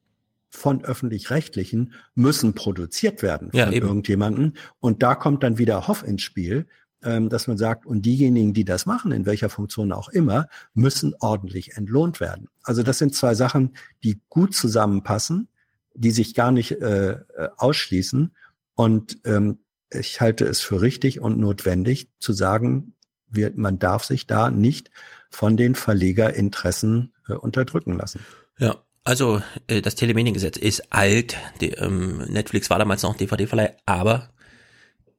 von 0.48 0.82
öffentlich-rechtlichen 0.84 1.92
müssen 2.14 2.54
produziert 2.54 3.22
werden 3.22 3.50
von 3.50 3.58
Ja, 3.58 3.70
eben. 3.70 3.86
irgendjemanden. 3.86 4.56
Und 4.80 5.02
da 5.02 5.14
kommt 5.14 5.42
dann 5.42 5.58
wieder 5.58 5.86
Hoff 5.86 6.02
ins 6.02 6.22
Spiel, 6.22 6.66
ähm, 7.02 7.28
dass 7.28 7.48
man 7.48 7.58
sagt, 7.58 7.84
und 7.84 8.06
diejenigen, 8.06 8.54
die 8.54 8.64
das 8.64 8.86
machen, 8.86 9.12
in 9.12 9.26
welcher 9.26 9.50
Funktion 9.50 9.92
auch 9.92 10.08
immer, 10.08 10.48
müssen 10.72 11.14
ordentlich 11.20 11.76
entlohnt 11.76 12.20
werden. 12.20 12.48
Also 12.62 12.82
das 12.82 12.96
sind 12.96 13.14
zwei 13.14 13.34
Sachen, 13.34 13.76
die 14.02 14.20
gut 14.30 14.54
zusammenpassen, 14.54 15.48
die 15.94 16.10
sich 16.10 16.34
gar 16.34 16.52
nicht 16.52 16.80
äh, 16.80 17.10
äh, 17.10 17.18
ausschließen. 17.58 18.34
Und 18.74 19.18
ähm, 19.24 19.58
ich 19.90 20.22
halte 20.22 20.46
es 20.46 20.60
für 20.60 20.80
richtig 20.80 21.20
und 21.20 21.38
notwendig 21.38 22.08
zu 22.18 22.32
sagen, 22.32 22.94
wir, 23.28 23.52
man 23.56 23.78
darf 23.78 24.04
sich 24.04 24.26
da 24.26 24.50
nicht 24.50 24.90
von 25.28 25.58
den 25.58 25.74
Verlegerinteressen 25.74 27.11
äh, 27.28 27.34
unterdrücken 27.34 27.96
lassen. 27.96 28.20
Ja, 28.58 28.76
also 29.04 29.42
äh, 29.66 29.82
das 29.82 29.94
Telemediengesetz 29.94 30.56
ist 30.56 30.92
alt. 30.92 31.36
Die, 31.60 31.70
ähm, 31.70 32.18
Netflix 32.28 32.70
war 32.70 32.78
damals 32.78 33.02
noch 33.02 33.16
DVD-Verleih, 33.16 33.74
aber 33.86 34.30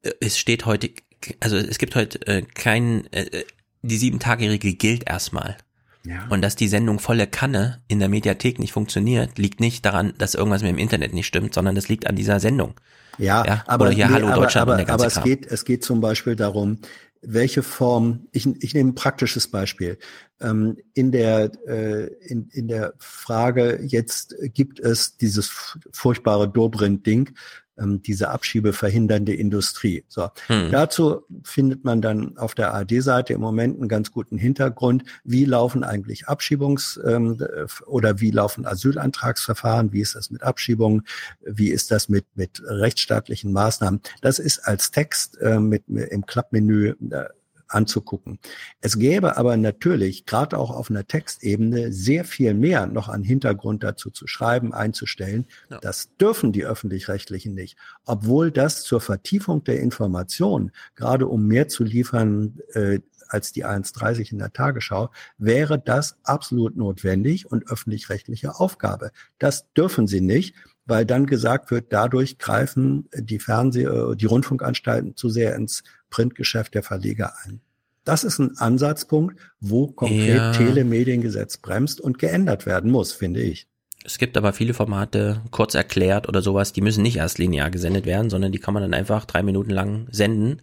äh, 0.03 0.11
es 0.21 0.37
steht 0.37 0.65
heute, 0.65 0.91
also 1.39 1.57
es 1.57 1.77
gibt 1.77 1.95
heute 1.95 2.25
äh, 2.27 2.41
kein, 2.41 3.11
äh, 3.11 3.43
die 3.81 3.97
sieben-Tage-Regel 3.97 4.73
gilt 4.73 5.09
erstmal. 5.09 5.57
Ja. 6.05 6.27
Und 6.29 6.41
dass 6.41 6.55
die 6.55 6.67
Sendung 6.67 6.99
volle 6.99 7.27
Kanne 7.27 7.81
in 7.87 7.99
der 7.99 8.09
Mediathek 8.09 8.59
nicht 8.59 8.73
funktioniert, 8.73 9.37
liegt 9.37 9.61
nicht 9.61 9.85
daran, 9.85 10.13
dass 10.17 10.35
irgendwas 10.35 10.61
mit 10.61 10.71
dem 10.71 10.77
Internet 10.77 11.13
nicht 11.13 11.27
stimmt, 11.27 11.53
sondern 11.53 11.75
das 11.75 11.87
liegt 11.87 12.07
an 12.07 12.15
dieser 12.15 12.39
Sendung. 12.39 12.73
Ja, 13.17 13.45
Ja, 13.45 13.63
aber, 13.67 13.85
oder 13.85 13.93
hier 13.93 14.09
Hallo 14.09 14.27
aber, 14.27 14.41
Deutschland 14.41 14.69
aber, 14.69 14.89
aber 14.89 15.05
es 15.05 15.13
Kram. 15.13 15.23
geht, 15.23 15.45
es 15.45 15.63
geht 15.63 15.83
zum 15.83 16.01
Beispiel 16.01 16.35
darum, 16.35 16.79
welche 17.25 17.63
Form, 17.63 18.27
ich, 18.31 18.47
ich 18.61 18.73
nehme 18.73 18.91
ein 18.91 18.95
praktisches 18.95 19.47
Beispiel. 19.47 19.97
Ähm, 20.41 20.77
in, 20.93 21.11
der, 21.11 21.51
äh, 21.67 22.07
in, 22.25 22.49
in 22.49 22.67
der 22.67 22.93
Frage, 22.99 23.79
jetzt 23.81 24.35
gibt 24.53 24.79
es 24.79 25.17
dieses 25.17 25.77
furchtbare 25.91 26.49
Dobrindt-Ding, 26.49 27.33
ähm, 27.77 28.01
diese 28.01 28.29
abschiebeverhindernde 28.29 29.33
Industrie. 29.33 30.03
So. 30.07 30.29
Hm. 30.47 30.69
Dazu 30.71 31.21
findet 31.43 31.83
man 31.83 32.01
dann 32.01 32.37
auf 32.37 32.55
der 32.55 32.73
AD-Seite 32.73 33.33
im 33.33 33.41
Moment 33.41 33.79
einen 33.79 33.89
ganz 33.89 34.11
guten 34.11 34.37
Hintergrund. 34.37 35.03
Wie 35.23 35.45
laufen 35.45 35.83
eigentlich 35.83 36.27
Abschiebungs- 36.27 37.03
ähm, 37.05 37.39
äh, 37.39 37.65
oder 37.85 38.19
wie 38.19 38.31
laufen 38.31 38.65
Asylantragsverfahren? 38.65 39.93
Wie 39.93 40.01
ist 40.01 40.15
das 40.15 40.29
mit 40.29 40.43
Abschiebungen? 40.43 41.03
Wie 41.41 41.69
ist 41.69 41.91
das 41.91 42.09
mit, 42.09 42.25
mit 42.35 42.61
rechtsstaatlichen 42.65 43.51
Maßnahmen? 43.51 44.01
Das 44.21 44.39
ist 44.39 44.59
als 44.59 44.91
Text 44.91 45.39
äh, 45.41 45.59
mit, 45.59 45.89
mit 45.89 46.09
im 46.09 46.25
Klappmenü 46.25 46.95
äh, 47.11 47.25
anzugucken. 47.73 48.39
Es 48.81 48.97
gäbe 48.97 49.37
aber 49.37 49.57
natürlich, 49.57 50.25
gerade 50.25 50.57
auch 50.57 50.71
auf 50.71 50.89
einer 50.89 51.07
Textebene, 51.07 51.91
sehr 51.91 52.25
viel 52.25 52.53
mehr 52.53 52.87
noch 52.87 53.09
an 53.09 53.23
Hintergrund 53.23 53.83
dazu 53.83 54.09
zu 54.09 54.27
schreiben, 54.27 54.73
einzustellen. 54.73 55.45
Das 55.81 56.15
dürfen 56.17 56.51
die 56.51 56.65
öffentlich-rechtlichen 56.65 57.53
nicht. 57.53 57.77
Obwohl 58.05 58.51
das 58.51 58.83
zur 58.83 59.01
Vertiefung 59.01 59.63
der 59.63 59.79
Information, 59.79 60.71
gerade 60.95 61.27
um 61.27 61.47
mehr 61.47 61.67
zu 61.67 61.83
liefern, 61.83 62.59
äh, 62.73 62.99
als 63.29 63.51
die 63.51 63.65
1.30 63.65 64.31
in 64.31 64.37
der 64.37 64.53
Tagesschau, 64.53 65.09
wäre 65.37 65.79
das 65.79 66.17
absolut 66.23 66.77
notwendig 66.77 67.51
und 67.51 67.67
öffentlich-rechtliche 67.67 68.59
Aufgabe. 68.59 69.11
Das 69.39 69.71
dürfen 69.73 70.07
sie 70.07 70.21
nicht, 70.21 70.55
weil 70.85 71.05
dann 71.05 71.25
gesagt 71.25 71.71
wird, 71.71 71.91
dadurch 71.91 72.37
greifen 72.37 73.09
die 73.15 73.39
Fernseh-, 73.39 74.11
äh, 74.11 74.15
die 74.15 74.25
Rundfunkanstalten 74.25 75.15
zu 75.15 75.29
sehr 75.29 75.55
ins 75.55 75.83
Printgeschäft 76.13 76.75
der 76.75 76.83
Verleger 76.83 77.33
ein. 77.43 77.59
Das 78.03 78.23
ist 78.23 78.37
ein 78.37 78.55
Ansatzpunkt, 78.57 79.39
wo 79.59 79.87
konkret 79.87 80.37
Ja. 80.37 80.51
Telemediengesetz 80.51 81.57
bremst 81.57 81.99
und 81.99 82.19
geändert 82.19 82.67
werden 82.67 82.91
muss, 82.91 83.13
finde 83.13 83.41
ich. 83.41 83.67
Es 84.05 84.19
gibt 84.19 84.37
aber 84.37 84.53
viele 84.53 84.75
Formate, 84.75 85.41
kurz 85.49 85.73
erklärt 85.73 86.27
oder 86.27 86.43
sowas, 86.43 86.71
die 86.71 86.81
müssen 86.81 87.01
nicht 87.01 87.15
erst 87.17 87.39
linear 87.39 87.71
gesendet 87.71 88.05
werden, 88.05 88.29
sondern 88.29 88.51
die 88.51 88.59
kann 88.59 88.75
man 88.75 88.83
dann 88.83 88.93
einfach 88.93 89.25
drei 89.25 89.41
Minuten 89.41 89.71
lang 89.71 90.07
senden. 90.11 90.61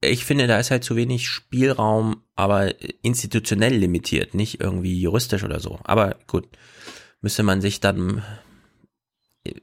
Ich 0.00 0.24
finde, 0.24 0.46
da 0.46 0.60
ist 0.60 0.70
halt 0.70 0.84
zu 0.84 0.94
wenig 0.94 1.28
Spielraum, 1.28 2.22
aber 2.36 2.74
institutionell 3.02 3.74
limitiert, 3.74 4.34
nicht 4.34 4.60
irgendwie 4.60 5.00
juristisch 5.00 5.42
oder 5.42 5.58
so. 5.58 5.80
Aber 5.82 6.16
gut, 6.28 6.46
müsste 7.22 7.42
man 7.42 7.60
sich 7.60 7.80
dann, 7.80 8.22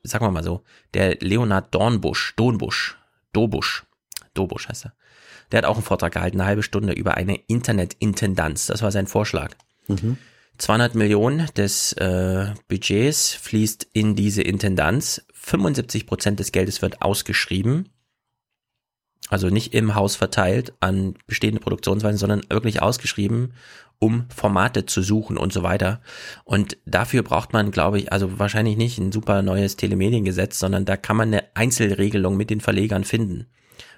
sagen 0.01 0.25
wir 0.25 0.31
mal 0.31 0.43
so, 0.43 0.63
der 0.95 1.17
Leonhard 1.21 1.73
Dornbusch, 1.73 2.33
Donbusch, 2.35 2.97
Dobusch, 3.31 3.85
Dobusch 4.33 4.67
heißt 4.67 4.85
er, 4.85 4.93
der 5.51 5.59
hat 5.59 5.65
auch 5.65 5.75
einen 5.75 5.83
Vortrag 5.83 6.13
gehalten, 6.13 6.39
eine 6.39 6.47
halbe 6.47 6.63
Stunde 6.63 6.93
über 6.93 7.15
eine 7.15 7.35
Internetintendanz. 7.35 8.67
Das 8.67 8.81
war 8.81 8.91
sein 8.91 9.07
Vorschlag. 9.07 9.55
200 10.57 10.95
Millionen 10.95 11.47
des 11.55 11.93
äh, 11.93 12.53
Budgets 12.67 13.33
fließt 13.33 13.87
in 13.93 14.15
diese 14.15 14.43
Intendanz. 14.43 15.25
75 15.33 16.05
Prozent 16.05 16.39
des 16.39 16.51
Geldes 16.51 16.81
wird 16.81 17.01
ausgeschrieben. 17.01 17.89
Also 19.29 19.49
nicht 19.49 19.73
im 19.73 19.95
Haus 19.95 20.15
verteilt 20.15 20.73
an 20.79 21.15
bestehende 21.27 21.59
Produktionsweisen, 21.59 22.17
sondern 22.17 22.41
wirklich 22.49 22.81
ausgeschrieben, 22.81 23.53
um 23.99 24.25
Formate 24.29 24.85
zu 24.85 25.01
suchen 25.01 25.37
und 25.37 25.53
so 25.53 25.63
weiter. 25.63 26.01
Und 26.43 26.77
dafür 26.85 27.23
braucht 27.23 27.53
man, 27.53 27.71
glaube 27.71 27.99
ich, 27.99 28.11
also 28.11 28.37
wahrscheinlich 28.37 28.77
nicht 28.77 28.99
ein 28.99 29.11
super 29.11 29.41
neues 29.41 29.77
Telemediengesetz, 29.77 30.59
sondern 30.59 30.85
da 30.85 30.97
kann 30.97 31.17
man 31.17 31.29
eine 31.29 31.43
Einzelregelung 31.55 32.35
mit 32.35 32.49
den 32.49 32.61
Verlegern 32.61 33.05
finden, 33.05 33.47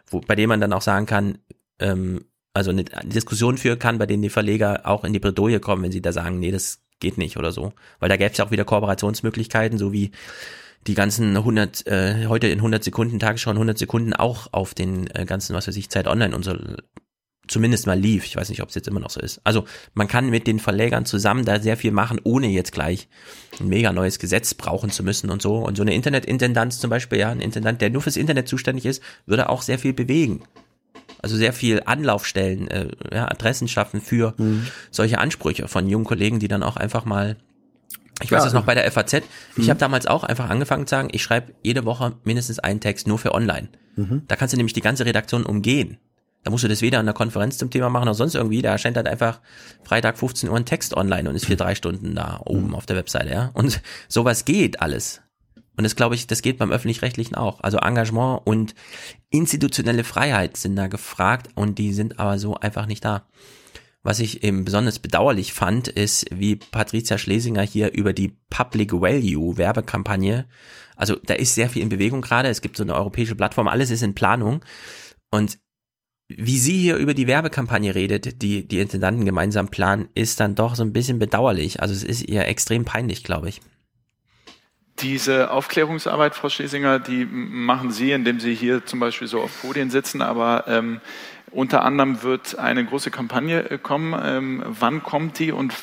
wo, 0.07 0.21
bei 0.21 0.35
dem 0.35 0.49
man 0.49 0.61
dann 0.61 0.73
auch 0.73 0.81
sagen 0.81 1.05
kann, 1.05 1.39
ähm, 1.79 2.25
also 2.53 2.71
eine 2.71 2.85
Diskussion 3.03 3.57
führen 3.57 3.79
kann, 3.79 3.97
bei 3.97 4.05
denen 4.05 4.23
die 4.23 4.29
Verleger 4.29 4.81
auch 4.85 5.03
in 5.03 5.13
die 5.13 5.19
Bredouille 5.19 5.59
kommen, 5.59 5.83
wenn 5.83 5.91
sie 5.91 6.01
da 6.01 6.13
sagen, 6.13 6.39
nee, 6.39 6.51
das 6.51 6.79
geht 6.99 7.17
nicht 7.17 7.37
oder 7.37 7.51
so. 7.51 7.73
Weil 7.99 8.09
da 8.09 8.17
gäbe 8.17 8.31
es 8.31 8.37
ja 8.37 8.45
auch 8.45 8.51
wieder 8.51 8.63
Kooperationsmöglichkeiten, 8.63 9.77
so 9.77 9.91
wie 9.91 10.11
die 10.87 10.93
ganzen 10.93 11.35
100, 11.35 11.87
äh, 11.87 12.27
heute 12.27 12.47
in 12.47 12.59
100 12.59 12.83
Sekunden, 12.83 13.19
Tagesschau 13.19 13.51
in 13.51 13.57
100 13.57 13.77
Sekunden 13.77 14.13
auch 14.13 14.53
auf 14.53 14.73
den 14.73 15.07
äh, 15.13 15.25
ganzen, 15.25 15.55
was 15.55 15.67
weiß 15.67 15.75
ich, 15.75 15.89
Zeit 15.89 16.07
Online 16.07 16.35
und 16.35 16.43
so 16.43 16.55
zumindest 17.47 17.87
mal 17.87 17.97
lief. 17.99 18.25
Ich 18.25 18.35
weiß 18.35 18.49
nicht, 18.49 18.61
ob 18.61 18.69
es 18.69 18.75
jetzt 18.75 18.87
immer 18.87 18.99
noch 18.99 19.09
so 19.09 19.19
ist. 19.19 19.41
Also 19.43 19.65
man 19.93 20.07
kann 20.07 20.29
mit 20.29 20.47
den 20.47 20.59
Verlegern 20.59 21.05
zusammen 21.05 21.45
da 21.45 21.59
sehr 21.59 21.77
viel 21.77 21.91
machen, 21.91 22.19
ohne 22.23 22.47
jetzt 22.47 22.71
gleich 22.71 23.07
ein 23.59 23.67
mega 23.67 23.91
neues 23.93 24.19
Gesetz 24.19 24.53
brauchen 24.53 24.89
zu 24.89 25.03
müssen 25.03 25.29
und 25.29 25.41
so. 25.41 25.57
Und 25.57 25.75
so 25.77 25.83
eine 25.83 25.93
Internetintendanz 25.93 26.79
zum 26.79 26.89
Beispiel, 26.89 27.19
ja, 27.19 27.29
ein 27.29 27.39
Intendant, 27.41 27.81
der 27.81 27.89
nur 27.89 28.01
fürs 28.01 28.17
Internet 28.17 28.47
zuständig 28.47 28.85
ist, 28.85 29.01
würde 29.25 29.49
auch 29.49 29.61
sehr 29.61 29.79
viel 29.79 29.93
bewegen. 29.93 30.43
Also 31.21 31.37
sehr 31.37 31.53
viel 31.53 31.81
Anlaufstellen, 31.85 32.67
äh, 32.69 32.87
ja, 33.13 33.25
Adressen 33.31 33.67
schaffen 33.67 34.01
für 34.01 34.33
solche 34.91 35.17
Ansprüche 35.19 35.67
von 35.67 35.89
jungen 35.89 36.05
Kollegen, 36.05 36.39
die 36.39 36.47
dann 36.47 36.63
auch 36.63 36.75
einfach 36.77 37.05
mal 37.05 37.37
ich 38.21 38.31
weiß 38.31 38.39
Ja. 38.39 38.45
das 38.45 38.53
noch 38.53 38.63
bei 38.63 38.75
der 38.75 38.85
FAZ. 38.89 39.13
Ich 39.57 39.65
Mhm. 39.65 39.69
habe 39.71 39.79
damals 39.79 40.07
auch 40.07 40.23
einfach 40.23 40.49
angefangen 40.49 40.87
zu 40.87 40.91
sagen, 40.91 41.09
ich 41.11 41.21
schreibe 41.21 41.51
jede 41.63 41.83
Woche 41.83 42.13
mindestens 42.23 42.59
einen 42.59 42.79
Text 42.79 43.07
nur 43.07 43.19
für 43.19 43.33
online. 43.33 43.67
Mhm. 43.97 44.21
Da 44.29 44.37
kannst 44.37 44.53
du 44.53 44.57
nämlich 44.57 44.71
die 44.71 44.79
ganze 44.79 45.05
Redaktion 45.05 45.45
umgehen. 45.45 45.97
Da 46.45 46.51
musst 46.51 46.63
du 46.63 46.67
das 46.67 46.83
weder 46.83 46.99
an 46.99 47.07
der 47.07 47.15
Konferenz 47.15 47.57
zum 47.57 47.71
Thema 47.71 47.89
machen 47.89 48.05
noch 48.05 48.13
sonst 48.13 48.35
irgendwie. 48.35 48.61
Da 48.61 48.71
erscheint 48.71 48.97
halt 48.97 49.07
einfach 49.07 49.41
Freitag 49.83 50.19
15 50.19 50.47
Uhr 50.47 50.55
ein 50.55 50.65
Text 50.65 50.95
online 50.95 51.27
und 51.27 51.35
ist 51.35 51.47
für 51.47 51.55
drei 51.55 51.73
Stunden 51.73 52.13
da 52.13 52.39
oben 52.45 52.75
auf 52.75 52.85
der 52.85 52.95
Webseite, 52.95 53.31
ja. 53.31 53.49
Und 53.55 53.81
sowas 54.07 54.45
geht 54.45 54.79
alles. 54.79 55.23
Und 55.75 55.85
das 55.85 55.95
glaube 55.95 56.13
ich, 56.13 56.27
das 56.27 56.43
geht 56.43 56.59
beim 56.59 56.71
Öffentlich-Rechtlichen 56.71 57.33
auch. 57.33 57.61
Also 57.61 57.79
Engagement 57.79 58.41
und 58.45 58.75
institutionelle 59.31 60.03
Freiheit 60.03 60.55
sind 60.55 60.75
da 60.75 60.85
gefragt 60.85 61.49
und 61.55 61.79
die 61.79 61.93
sind 61.93 62.19
aber 62.19 62.37
so 62.37 62.53
einfach 62.53 62.85
nicht 62.85 63.03
da. 63.03 63.27
Was 64.03 64.19
ich 64.19 64.43
eben 64.43 64.65
besonders 64.65 64.99
bedauerlich 64.99 65.51
fand, 65.51 65.87
ist, 65.87 66.27
wie 66.29 66.57
Patricia 66.57 67.17
Schlesinger 67.17 67.63
hier 67.63 67.91
über 67.91 68.13
die 68.13 68.37
Public 68.51 68.93
Value 68.93 69.57
Werbekampagne, 69.57 70.45
also 70.95 71.15
da 71.15 71.33
ist 71.33 71.55
sehr 71.55 71.71
viel 71.71 71.81
in 71.81 71.89
Bewegung 71.89 72.21
gerade, 72.21 72.49
es 72.49 72.61
gibt 72.61 72.77
so 72.77 72.83
eine 72.83 72.93
europäische 72.93 73.33
Plattform, 73.33 73.67
alles 73.67 73.89
ist 73.89 74.03
in 74.03 74.13
Planung 74.13 74.63
und 75.31 75.57
wie 76.27 76.57
sie 76.57 76.77
hier 76.77 76.97
über 76.97 77.13
die 77.13 77.27
Werbekampagne 77.27 77.93
redet, 77.93 78.41
die 78.41 78.67
die 78.67 78.79
Intendanten 78.79 79.25
gemeinsam 79.25 79.69
planen, 79.69 80.09
ist 80.15 80.39
dann 80.39 80.55
doch 80.55 80.75
so 80.75 80.83
ein 80.83 80.93
bisschen 80.93 81.19
bedauerlich. 81.19 81.81
Also 81.81 81.93
es 81.93 82.03
ist 82.03 82.27
ihr 82.27 82.45
extrem 82.45 82.83
peinlich, 82.83 83.23
glaube 83.23 83.49
ich. 83.49 83.61
Diese 84.99 85.51
Aufklärungsarbeit, 85.51 86.35
Frau 86.35 86.49
Schlesinger, 86.49 86.99
die 86.99 87.25
machen 87.25 87.91
Sie, 87.91 88.11
indem 88.13 88.39
Sie 88.39 88.55
hier 88.55 88.85
zum 88.85 89.01
Beispiel 89.01 89.27
so 89.27 89.41
auf 89.41 89.61
Podien 89.61 89.91
sitzen, 89.91 90.21
aber 90.21 90.65
ähm, 90.67 91.01
unter 91.51 91.83
anderem 91.83 92.23
wird 92.23 92.57
eine 92.57 92.83
große 92.83 93.11
Kampagne 93.11 93.69
äh, 93.69 93.77
kommen. 93.77 94.19
Ähm, 94.23 94.63
wann 94.65 95.03
kommt 95.03 95.39
die 95.39 95.51
und 95.51 95.73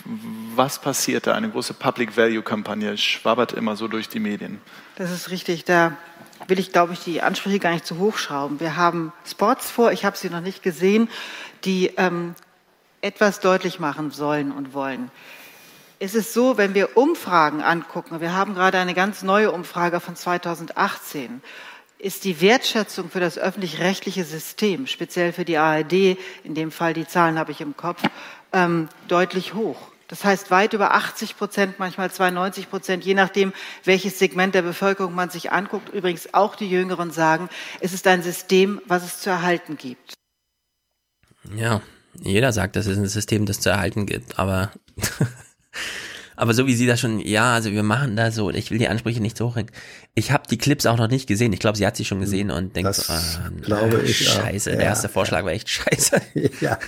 was 0.55 0.81
passiert 0.81 1.27
da? 1.27 1.35
Eine 1.35 1.51
große 1.51 1.75
Public 1.75 2.17
Value 2.17 2.43
Kampagne 2.43 2.97
schwabbert 2.99 3.53
immer 3.53 3.77
so 3.77 3.89
durch 3.89 4.09
die 4.09 4.21
Medien. 4.21 4.61
Das 4.97 5.11
ist 5.11 5.31
richtig. 5.31 5.65
Da 5.65 5.97
will 6.49 6.59
ich, 6.59 6.73
glaube 6.73 6.93
ich, 6.93 7.01
die 7.01 7.23
Ansprüche 7.23 7.59
gar 7.59 7.73
nicht 7.73 7.87
zu 7.87 7.99
hoch 7.99 8.17
schrauben. 8.17 8.61
Wir 8.61 8.77
haben 8.77 9.13
Spots 9.25 9.71
vor, 9.71 9.93
ich 9.93 10.05
habe 10.05 10.17
sie 10.17 10.31
noch 10.31 10.41
nicht 10.41 10.63
gesehen, 10.63 11.09
die 11.65 11.93
ähm, 11.97 12.35
etwas 13.01 13.41
deutlich 13.41 13.79
machen 13.79 14.11
sollen 14.11 14.53
und 14.53 14.75
wollen. 14.75 15.11
Es 15.99 16.15
ist 16.15 16.33
so, 16.33 16.57
wenn 16.57 16.75
wir 16.75 16.97
Umfragen 16.97 17.63
angucken, 17.63 18.21
wir 18.21 18.35
haben 18.35 18.55
gerade 18.55 18.79
eine 18.79 18.95
ganz 18.95 19.23
neue 19.23 19.53
Umfrage 19.53 20.01
von 20.01 20.17
2018, 20.17 21.43
ist 21.99 22.25
die 22.25 22.41
Wertschätzung 22.41 23.09
für 23.09 23.21
das 23.21 23.39
öffentlich-rechtliche 23.39 24.25
System, 24.25 24.89
speziell 24.89 25.33
für 25.33 25.45
die 25.45 25.59
ARD, 25.59 26.19
in 26.43 26.55
dem 26.55 26.73
Fall 26.73 26.95
die 26.95 27.07
Zahlen 27.07 27.39
habe 27.39 27.53
ich 27.53 27.61
im 27.61 27.77
Kopf, 27.77 28.03
ähm, 28.53 28.89
deutlich 29.07 29.55
hoch. 29.55 29.92
Das 30.09 30.25
heißt 30.25 30.51
weit 30.51 30.73
über 30.73 30.95
80 30.95 31.37
Prozent, 31.37 31.79
manchmal 31.79 32.11
92 32.11 32.69
Prozent, 32.69 33.05
je 33.05 33.15
nachdem, 33.15 33.53
welches 33.85 34.19
Segment 34.19 34.55
der 34.55 34.63
Bevölkerung 34.63 35.15
man 35.15 35.31
sich 35.31 35.53
anguckt. 35.53 35.89
Übrigens 35.89 36.35
auch 36.35 36.57
die 36.57 36.69
Jüngeren 36.69 37.11
sagen, 37.11 37.49
es 37.81 37.93
ist 37.93 38.07
ein 38.07 38.23
System, 38.23 38.81
was 38.87 39.05
es 39.05 39.21
zu 39.21 39.31
erhalten 39.31 39.77
gibt. 39.77 40.15
Ja, 41.55 41.81
jeder 42.21 42.53
sagt, 42.53 42.77
es 42.77 42.87
ein 42.87 43.07
System, 43.07 43.47
das 43.47 43.61
zu 43.61 43.71
erhalten 43.71 44.07
gibt, 44.07 44.39
aber 44.39 44.71
Aber 46.37 46.55
so 46.55 46.67
wie 46.67 46.75
sie 46.75 46.87
da 46.87 46.97
schon, 46.97 47.21
ja, 47.21 47.55
also 47.55 47.71
wir 47.73 47.83
machen 47.83 48.17
da 48.17 48.31
so, 48.31 48.51
ich 48.51 48.71
will 48.71 48.79
die 48.79 48.89
Ansprüche 48.89 49.21
nicht 49.21 49.37
so 49.37 49.49
hochhängen. 49.51 49.71
Ich 50.15 50.33
habe 50.33 50.45
die 50.51 50.59
Clips 50.59 50.87
auch 50.87 50.97
noch 50.97 51.09
nicht 51.09 51.27
gesehen. 51.27 51.53
Ich 51.53 51.61
glaube, 51.61 51.77
sie 51.79 51.87
hat 51.87 51.97
sie 51.97 52.05
schon 52.05 52.21
gesehen 52.21 52.51
und 52.51 52.75
denkt 52.77 52.95
so, 52.95 53.13
ah, 53.13 53.21
glaube 53.61 54.03
ich 54.03 54.29
scheiße, 54.29 54.71
auch. 54.71 54.75
der 54.75 54.83
Ja, 54.85 54.91
erste 54.91 55.09
Vorschlag 55.09 55.45
war 55.45 55.53
echt 55.53 55.69
scheiße. 55.69 56.21
Ja. 56.61 56.79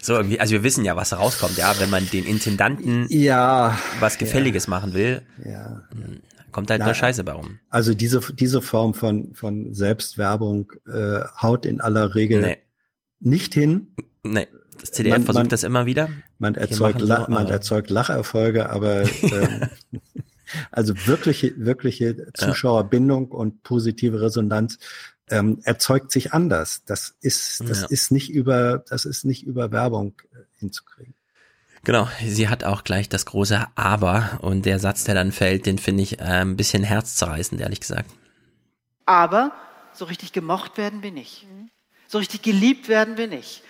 So 0.00 0.14
irgendwie, 0.14 0.40
also 0.40 0.52
wir 0.52 0.62
wissen 0.62 0.84
ja, 0.84 0.96
was 0.96 1.12
rauskommt, 1.16 1.56
ja, 1.56 1.74
wenn 1.78 1.90
man 1.90 2.08
den 2.10 2.24
Intendanten 2.24 3.06
Ja, 3.10 3.78
was 4.00 4.18
Gefälliges 4.18 4.68
machen 4.68 4.94
will, 4.94 5.22
ja. 5.44 5.82
kommt 6.50 6.70
halt 6.70 6.80
Na, 6.80 6.86
nur 6.86 6.94
Scheiße 6.94 7.24
bei 7.24 7.32
rum. 7.32 7.58
Also 7.70 7.94
diese, 7.94 8.20
diese 8.34 8.60
Form 8.62 8.94
von, 8.94 9.34
von 9.34 9.72
Selbstwerbung 9.74 10.72
äh, 10.86 11.20
haut 11.40 11.66
in 11.66 11.80
aller 11.80 12.14
Regel 12.14 12.40
Nee. 12.42 12.58
nicht 13.20 13.54
hin. 13.54 13.94
Nee, 14.24 14.46
das 14.82 14.90
CDF 14.92 15.12
Man- 15.12 15.24
versucht 15.24 15.42
man- 15.44 15.48
das 15.48 15.62
immer 15.62 15.86
wieder. 15.86 16.10
Man 16.38 16.54
erzeugt, 16.54 17.00
La 17.00 17.24
so, 17.24 17.30
man 17.30 17.44
aber- 17.44 17.50
erzeugt 17.52 17.88
Lacherfolge, 17.90 18.68
aber 18.68 19.02
ähm, 19.22 19.68
also 20.70 20.94
wirkliche, 21.06 21.54
wirkliche 21.56 22.30
Zuschauerbindung 22.34 23.28
und 23.30 23.62
positive 23.62 24.20
Resonanz 24.20 24.78
ähm, 25.30 25.60
erzeugt 25.64 26.12
sich 26.12 26.32
anders. 26.34 26.82
Das 26.84 27.14
ist, 27.20 27.62
das 27.66 27.82
Ja. 27.82 27.86
ist 27.88 28.10
nicht 28.12 28.30
über, 28.30 28.84
das 28.88 29.04
ist 29.06 29.24
nicht 29.24 29.44
über 29.44 29.72
Werbung 29.72 30.14
äh, 30.32 30.38
hinzukriegen. 30.58 31.14
Genau, 31.84 32.08
sie 32.24 32.48
hat 32.48 32.62
auch 32.64 32.84
gleich 32.84 33.08
das 33.08 33.26
große 33.26 33.66
Aber 33.74 34.38
und 34.42 34.66
der 34.66 34.78
Satz, 34.78 35.04
der 35.04 35.14
dann 35.16 35.32
fällt, 35.32 35.66
den 35.66 35.78
finde 35.78 36.02
ich 36.02 36.20
äh, 36.20 36.24
ein 36.24 36.56
bisschen 36.56 36.84
herzzerreißend, 36.84 37.60
ehrlich 37.60 37.80
gesagt. 37.80 38.10
Aber 39.06 39.52
so 39.94 40.04
richtig 40.04 40.32
gemocht 40.32 40.76
werden 40.78 41.02
wir 41.02 41.10
nicht. 41.10 41.46
So 42.06 42.18
richtig 42.18 42.42
geliebt 42.42 42.88
werden 42.88 43.16
wir 43.16 43.26
nicht. 43.26 43.62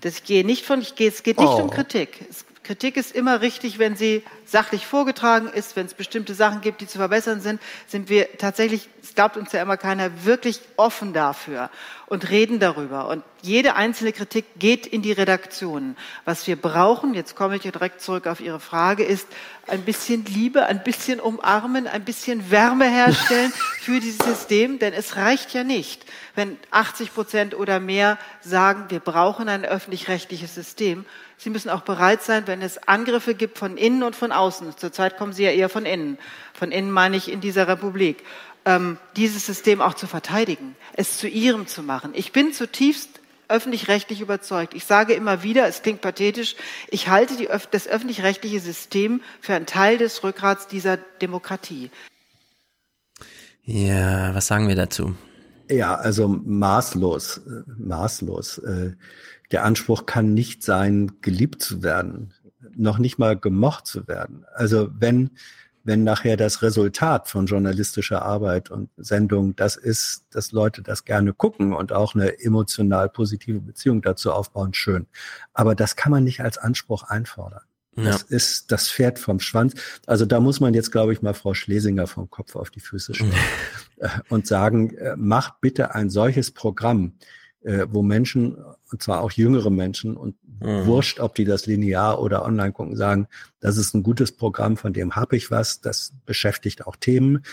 Das 0.00 0.22
gehe 0.24 0.44
nicht 0.44 0.64
von, 0.64 0.80
ich 0.80 0.94
gehe, 0.94 1.08
es 1.08 1.22
geht 1.22 1.38
nicht 1.38 1.48
Oh. 1.48 1.62
um 1.62 1.70
Kritik. 1.70 2.24
Kritik 2.62 2.96
ist 2.96 3.14
immer 3.14 3.40
richtig, 3.42 3.78
wenn 3.78 3.96
sie 3.96 4.22
sachlich 4.44 4.86
vorgetragen 4.86 5.48
ist, 5.48 5.76
wenn 5.76 5.86
es 5.86 5.94
bestimmte 5.94 6.34
Sachen 6.34 6.60
gibt, 6.60 6.80
die 6.80 6.86
zu 6.86 6.98
verbessern 6.98 7.40
sind, 7.40 7.60
sind 7.86 8.08
wir 8.08 8.36
tatsächlich, 8.38 8.88
es 9.02 9.14
glaubt 9.14 9.36
uns 9.36 9.52
ja 9.52 9.62
immer 9.62 9.76
keiner, 9.76 10.24
wirklich 10.24 10.60
offen 10.76 11.12
dafür 11.12 11.70
und 12.06 12.28
reden 12.28 12.58
darüber. 12.58 13.08
Und 13.08 13.24
jede 13.40 13.74
einzelne 13.74 14.12
Kritik 14.12 14.44
geht 14.56 14.86
in 14.86 15.02
die 15.02 15.12
Redaktionen. 15.12 15.96
Was 16.24 16.46
wir 16.46 16.56
brauchen, 16.56 17.14
jetzt 17.14 17.34
komme 17.36 17.56
ich 17.56 17.62
direkt 17.62 18.00
zurück 18.00 18.26
auf 18.26 18.40
Ihre 18.40 18.60
Frage, 18.60 19.02
ist 19.02 19.26
ein 19.66 19.82
bisschen 19.82 20.24
Liebe, 20.26 20.66
ein 20.66 20.82
bisschen 20.82 21.20
umarmen, 21.20 21.86
ein 21.86 22.04
bisschen 22.04 22.50
Wärme 22.50 22.84
herstellen 22.84 23.52
für 23.80 24.00
dieses 24.00 24.18
System, 24.18 24.78
denn 24.78 24.92
es 24.92 25.16
reicht 25.16 25.54
ja 25.54 25.64
nicht, 25.64 26.04
wenn 26.34 26.58
80 26.70 27.14
Prozent 27.14 27.54
oder 27.54 27.80
mehr 27.80 28.18
sagen, 28.40 28.86
wir 28.88 29.00
brauchen 29.00 29.48
ein 29.48 29.64
öffentlich-rechtliches 29.64 30.54
System. 30.54 31.06
Sie 31.38 31.50
müssen 31.50 31.70
auch 31.70 31.82
bereit 31.82 32.22
sein, 32.22 32.46
wenn 32.46 32.62
es 32.62 32.86
Angriffe 32.86 33.34
gibt 33.34 33.58
von 33.58 33.76
innen 33.76 34.02
und 34.02 34.14
von 34.14 34.31
außen. 34.32 34.76
Zurzeit 34.76 35.16
kommen 35.16 35.32
sie 35.32 35.44
ja 35.44 35.50
eher 35.50 35.68
von 35.68 35.86
innen. 35.86 36.18
Von 36.52 36.72
innen 36.72 36.90
meine 36.90 37.16
ich 37.16 37.30
in 37.30 37.40
dieser 37.40 37.68
Republik. 37.68 38.24
Ähm, 38.64 38.98
dieses 39.16 39.44
System 39.44 39.80
auch 39.80 39.94
zu 39.94 40.06
verteidigen, 40.06 40.76
es 40.94 41.18
zu 41.18 41.26
ihrem 41.28 41.66
zu 41.66 41.82
machen. 41.82 42.12
Ich 42.14 42.30
bin 42.30 42.52
zutiefst 42.52 43.20
öffentlich-rechtlich 43.48 44.20
überzeugt. 44.20 44.74
Ich 44.74 44.84
sage 44.84 45.14
immer 45.14 45.42
wieder, 45.42 45.66
es 45.66 45.82
klingt 45.82 46.00
pathetisch, 46.00 46.56
ich 46.88 47.08
halte 47.08 47.36
die, 47.36 47.48
das 47.70 47.86
öffentlich-rechtliche 47.86 48.60
System 48.60 49.20
für 49.40 49.54
einen 49.54 49.66
Teil 49.66 49.98
des 49.98 50.22
Rückgrats 50.24 50.68
dieser 50.68 50.96
Demokratie. 50.96 51.90
Ja, 53.64 54.34
was 54.34 54.46
sagen 54.46 54.68
wir 54.68 54.76
dazu? 54.76 55.14
Ja, 55.68 55.94
also 55.94 56.28
maßlos, 56.28 57.38
äh, 57.38 57.62
maßlos. 57.78 58.58
Äh, 58.58 58.92
Der 59.52 59.64
Anspruch 59.64 60.06
kann 60.06 60.32
nicht 60.34 60.62
sein, 60.62 61.12
geliebt 61.20 61.62
zu 61.62 61.82
werden, 61.82 62.32
noch 62.74 62.98
nicht 62.98 63.18
mal 63.18 63.36
gemocht 63.36 63.86
zu 63.86 64.06
werden. 64.08 64.44
Also 64.54 64.88
wenn, 64.98 65.30
wenn 65.84 66.04
nachher 66.04 66.36
das 66.36 66.62
Resultat 66.62 67.28
von 67.28 67.46
journalistischer 67.46 68.22
Arbeit 68.22 68.70
und 68.70 68.90
Sendung 68.96 69.56
das 69.56 69.76
ist, 69.76 70.24
dass 70.30 70.52
Leute 70.52 70.82
das 70.82 71.04
gerne 71.04 71.32
gucken 71.32 71.72
und 71.72 71.92
auch 71.92 72.14
eine 72.14 72.40
emotional 72.40 73.08
positive 73.08 73.60
Beziehung 73.60 74.02
dazu 74.02 74.32
aufbauen, 74.32 74.74
schön. 74.74 75.06
Aber 75.52 75.74
das 75.74 75.96
kann 75.96 76.12
man 76.12 76.24
nicht 76.24 76.40
als 76.40 76.58
Anspruch 76.58 77.04
einfordern. 77.04 77.62
Das 77.94 78.22
ist 78.22 78.72
das 78.72 78.90
Pferd 78.90 79.18
vom 79.18 79.38
Schwanz. 79.38 79.74
Also 80.06 80.24
da 80.24 80.40
muss 80.40 80.60
man 80.60 80.72
jetzt, 80.72 80.92
glaube 80.92 81.12
ich, 81.12 81.20
mal 81.20 81.34
Frau 81.34 81.52
Schlesinger 81.52 82.06
vom 82.06 82.30
Kopf 82.30 82.56
auf 82.56 82.70
die 82.70 82.80
Füße 82.80 83.14
stellen 83.14 83.34
äh, 83.98 84.08
und 84.30 84.46
sagen, 84.46 84.96
äh, 84.96 85.14
macht 85.16 85.60
bitte 85.60 85.94
ein 85.94 86.08
solches 86.08 86.52
Programm, 86.52 87.14
äh, 87.64 87.86
wo 87.90 88.02
Menschen, 88.02 88.56
und 88.90 89.02
zwar 89.02 89.20
auch 89.20 89.32
jüngere 89.32 89.70
Menschen, 89.70 90.16
und 90.16 90.36
Mhm. 90.62 90.86
wurscht, 90.86 91.20
ob 91.20 91.34
die 91.34 91.44
das 91.44 91.66
linear 91.66 92.20
oder 92.22 92.44
online 92.44 92.72
gucken, 92.72 92.96
sagen, 92.96 93.26
das 93.60 93.76
ist 93.76 93.94
ein 93.94 94.02
gutes 94.02 94.32
Programm, 94.32 94.76
von 94.76 94.92
dem 94.92 95.16
habe 95.16 95.36
ich 95.36 95.50
was, 95.50 95.80
das 95.80 96.12
beschäftigt 96.24 96.86
auch 96.86 96.96
Themen, 96.96 97.44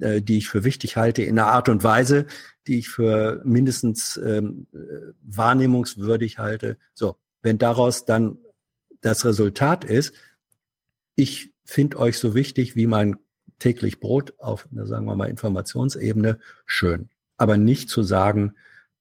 äh, 0.00 0.22
die 0.22 0.38
ich 0.38 0.48
für 0.48 0.64
wichtig 0.64 0.96
halte, 0.96 1.22
in 1.22 1.38
einer 1.38 1.48
Art 1.48 1.68
und 1.68 1.84
Weise, 1.84 2.26
die 2.66 2.78
ich 2.78 2.88
für 2.88 3.42
mindestens 3.44 4.16
ähm, 4.16 4.66
äh, 4.72 4.78
wahrnehmungswürdig 5.22 6.38
halte. 6.38 6.78
So, 6.94 7.16
wenn 7.42 7.58
daraus 7.58 8.04
dann 8.06 8.38
das 9.00 9.24
Resultat 9.24 9.84
ist, 9.84 10.14
ich 11.14 11.52
finde 11.64 11.98
euch 11.98 12.18
so 12.18 12.34
wichtig 12.34 12.76
wie 12.76 12.86
mein 12.86 13.16
täglich 13.58 14.00
Brot 14.00 14.34
auf, 14.38 14.66
sagen 14.72 15.06
wir 15.06 15.14
mal, 15.14 15.28
Informationsebene, 15.28 16.38
schön. 16.66 17.08
Aber 17.36 17.56
nicht 17.56 17.88
zu 17.90 18.02
sagen, 18.02 18.54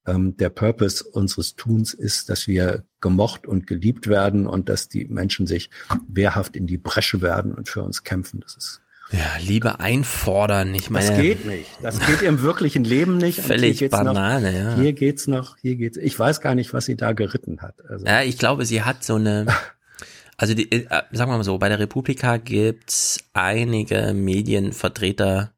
ähm, 0.05 0.35
der 0.37 0.49
Purpose 0.49 1.03
unseres 1.03 1.55
Tuns 1.55 1.93
ist, 1.93 2.29
dass 2.29 2.47
wir 2.47 2.83
gemocht 3.01 3.47
und 3.47 3.67
geliebt 3.67 4.07
werden 4.07 4.47
und 4.47 4.69
dass 4.69 4.89
die 4.89 5.05
Menschen 5.05 5.47
sich 5.47 5.69
wehrhaft 6.07 6.55
in 6.55 6.67
die 6.67 6.77
Bresche 6.77 7.21
werden 7.21 7.53
und 7.53 7.69
für 7.69 7.83
uns 7.83 8.03
kämpfen. 8.03 8.41
Das 8.41 8.55
ist 8.55 8.81
Ja, 9.11 9.37
Liebe 9.39 9.79
einfordern. 9.79 10.73
Ich 10.73 10.89
meine, 10.89 11.07
das 11.07 11.17
geht 11.17 11.45
nicht. 11.45 11.69
Das 11.81 11.99
geht 11.99 12.21
im 12.21 12.41
wirklichen 12.41 12.83
Leben 12.83 13.17
nicht. 13.17 13.39
Völlig 13.39 13.79
hier 13.79 13.89
geht's 13.89 13.97
Banane, 13.97 14.51
noch, 14.51 14.59
ja. 14.59 14.75
Hier 14.75 14.93
geht's 14.93 15.27
noch, 15.27 15.57
hier 15.57 15.75
geht's. 15.75 15.97
Ich 15.97 16.17
weiß 16.17 16.41
gar 16.41 16.55
nicht, 16.55 16.73
was 16.73 16.85
sie 16.85 16.95
da 16.95 17.13
geritten 17.13 17.61
hat. 17.61 17.75
Also, 17.87 18.05
Ja, 18.05 18.21
ich 18.23 18.37
glaube, 18.37 18.65
sie 18.65 18.81
hat 18.81 19.03
so 19.03 19.15
eine, 19.15 19.45
also 20.37 20.53
die, 20.53 20.71
äh, 20.71 20.85
sagen 21.11 21.31
wir 21.31 21.37
mal 21.37 21.43
so, 21.43 21.57
bei 21.57 21.69
der 21.69 21.79
Republika 21.79 22.37
gibt's 22.37 23.19
einige 23.33 24.13
Medienvertreter, 24.13 25.53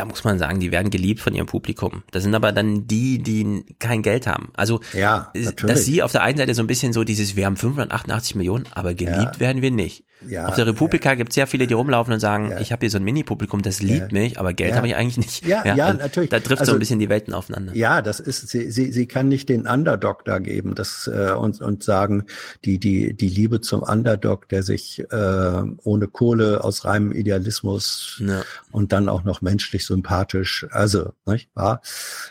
da 0.00 0.06
muss 0.06 0.24
man 0.24 0.38
sagen, 0.38 0.60
die 0.60 0.72
werden 0.72 0.90
geliebt 0.90 1.20
von 1.20 1.34
ihrem 1.34 1.46
Publikum. 1.46 2.02
Das 2.10 2.22
sind 2.22 2.34
aber 2.34 2.52
dann 2.52 2.86
die, 2.86 3.18
die 3.18 3.66
kein 3.78 4.00
Geld 4.00 4.26
haben. 4.26 4.48
Also, 4.54 4.80
ja, 4.94 5.30
dass 5.34 5.44
natürlich. 5.44 5.78
sie 5.80 6.02
auf 6.02 6.10
der 6.12 6.22
einen 6.22 6.38
Seite 6.38 6.54
so 6.54 6.62
ein 6.62 6.66
bisschen 6.66 6.94
so 6.94 7.04
dieses, 7.04 7.36
wir 7.36 7.44
haben 7.44 7.58
588 7.58 8.34
Millionen, 8.34 8.64
aber 8.72 8.94
geliebt 8.94 9.34
Ja. 9.34 9.40
werden 9.40 9.60
wir 9.60 9.70
nicht. 9.70 10.04
Ja, 10.28 10.46
auf 10.46 10.54
der 10.54 10.66
Republika 10.66 11.14
gibt's 11.14 11.34
sehr 11.34 11.46
viele, 11.46 11.66
die 11.66 11.74
rumlaufen 11.74 12.12
und 12.12 12.20
sagen, 12.20 12.52
ich 12.60 12.72
habe 12.72 12.80
hier 12.80 12.90
so 12.90 12.98
ein 12.98 13.04
Mini-Publikum, 13.04 13.62
das 13.62 13.80
liebt 13.80 14.12
mich, 14.12 14.38
aber 14.38 14.52
Geld 14.52 14.70
Ja. 14.70 14.76
habe 14.76 14.86
ich 14.88 14.94
eigentlich 14.96 15.16
nicht. 15.16 15.46
Ja, 15.46 15.64
ja, 15.64 15.86
also 15.86 15.98
natürlich. 15.98 16.28
Da 16.30 16.40
trifft 16.40 16.58
so 16.58 16.60
Also- 16.60 16.72
ein 16.74 16.78
bisschen 16.78 16.98
die 16.98 17.08
Welten 17.08 17.32
aufeinander. 17.32 17.74
Ja, 17.74 18.02
das 18.02 18.20
ist, 18.20 18.48
sie, 18.48 18.70
sie, 18.70 18.92
sie 18.92 19.06
kann 19.06 19.28
nicht 19.28 19.48
den 19.48 19.66
Underdog 19.66 20.24
da 20.26 20.38
geben 20.38 20.74
das, 20.74 21.06
äh, 21.12 21.32
und, 21.32 21.60
und 21.60 21.82
sagen, 21.82 22.24
die, 22.64 22.78
die, 22.78 23.14
die 23.14 23.28
Liebe 23.28 23.60
zum 23.62 23.82
Underdog, 23.82 24.48
der 24.50 24.62
sich 24.62 25.00
äh, 25.10 25.62
ohne 25.84 26.06
Kohle 26.08 26.62
aus 26.64 26.84
reinem 26.84 27.12
Idealismus 27.12 28.20
Ja. 28.26 28.42
und 28.72 28.92
dann 28.92 29.08
auch 29.08 29.24
noch 29.24 29.40
menschlich 29.40 29.86
sympathisch, 29.86 30.66
also, 30.70 31.12
nicht 31.26 31.48
wahr? 31.54 31.80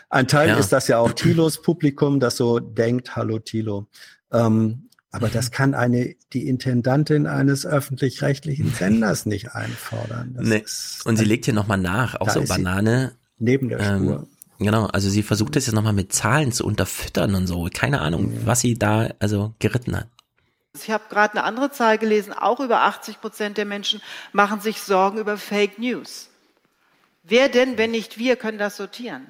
Ein 0.08 0.28
Teil 0.28 0.48
Ja. 0.50 0.56
ist 0.58 0.72
das 0.72 0.86
ja 0.88 0.98
auch 0.98 1.12
Thilos 1.12 1.60
Publikum, 1.62 2.20
das 2.20 2.36
so 2.36 2.60
denkt, 2.60 3.16
hallo 3.16 3.38
Thilo. 3.40 3.88
Ähm, 4.32 4.84
aber 5.10 5.28
Mhm. 5.28 5.32
das 5.32 5.50
kann 5.50 5.74
eine, 5.74 6.14
die 6.32 6.46
Intendantin 6.48 7.26
eines 7.26 7.66
öffentlich-rechtlichen 7.66 8.72
Senders 8.72 9.26
nicht 9.26 9.54
einfordern. 9.54 10.34
Das 10.36 10.46
Nee. 10.46 10.58
ist 10.58 11.02
Und 11.04 11.16
sie 11.16 11.24
legt 11.24 11.44
hier 11.46 11.54
nochmal 11.54 11.78
nach, 11.78 12.20
auch 12.20 12.30
so 12.30 12.42
Banane. 12.44 13.12
neben 13.38 13.68
der 13.68 13.80
Spur. 13.82 14.26
Genau, 14.58 14.86
also 14.86 15.08
sie 15.08 15.22
versucht 15.22 15.56
das 15.56 15.66
jetzt 15.66 15.74
nochmal 15.74 15.94
mit 15.94 16.12
Zahlen 16.12 16.52
zu 16.52 16.66
unterfüttern 16.66 17.34
und 17.34 17.46
so. 17.46 17.68
Keine 17.72 18.00
Ahnung, 18.02 18.32
was 18.44 18.60
sie 18.60 18.78
da 18.78 19.08
also 19.18 19.54
geritten 19.58 19.96
hat. 19.96 20.06
Ich 20.76 20.90
habe 20.90 21.04
gerade 21.08 21.32
eine 21.34 21.44
andere 21.44 21.70
Zahl 21.72 21.96
gelesen, 21.98 22.32
auch 22.32 22.60
über 22.60 22.82
80 22.82 23.20
Prozent 23.20 23.56
der 23.58 23.64
Menschen 23.64 24.00
machen 24.32 24.60
sich 24.60 24.80
Sorgen 24.82 25.18
über 25.18 25.36
Fake 25.38 25.78
News. 25.78 26.28
Wer 27.22 27.48
denn, 27.48 27.76
wenn 27.78 27.90
nicht 27.90 28.18
wir, 28.18 28.36
können 28.36 28.58
das 28.58 28.76
sortieren? 28.76 29.26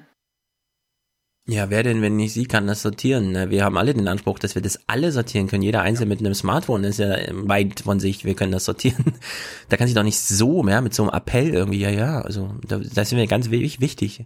Ja, 1.51 1.69
wer 1.69 1.83
denn, 1.83 2.01
wenn 2.01 2.15
nicht 2.15 2.31
sie, 2.33 2.45
kann 2.45 2.65
das 2.65 2.81
sortieren? 2.81 3.31
ne? 3.33 3.49
Wir 3.49 3.65
haben 3.65 3.77
alle 3.77 3.93
den 3.93 4.07
Anspruch, 4.07 4.39
dass 4.39 4.55
wir 4.55 4.61
das 4.61 4.79
alle 4.87 5.11
sortieren 5.11 5.47
können. 5.47 5.63
Jeder 5.63 5.81
Einzelne 5.81 6.07
mit 6.07 6.19
einem 6.19 6.33
Smartphone 6.33 6.85
ist 6.85 6.99
ja 6.99 7.13
weit 7.31 7.81
von 7.81 7.99
sich, 7.99 8.23
wir 8.23 8.35
können 8.35 8.53
das 8.53 8.65
sortieren. 8.65 9.03
Da 9.69 9.75
kann 9.77 9.87
sich 9.87 9.95
doch 9.95 10.03
nicht 10.03 10.19
so, 10.19 10.65
ja, 10.67 10.79
mit 10.79 10.93
so 10.93 11.03
einem 11.03 11.11
Appell 11.11 11.49
irgendwie, 11.49 11.79
ja, 11.81 11.89
ja, 11.89 12.21
also 12.21 12.55
da, 12.65 12.77
da 12.79 13.03
sind 13.05 13.17
wir 13.17 13.27
ganz 13.27 13.51
wi- 13.51 13.75
wichtig. 13.79 14.25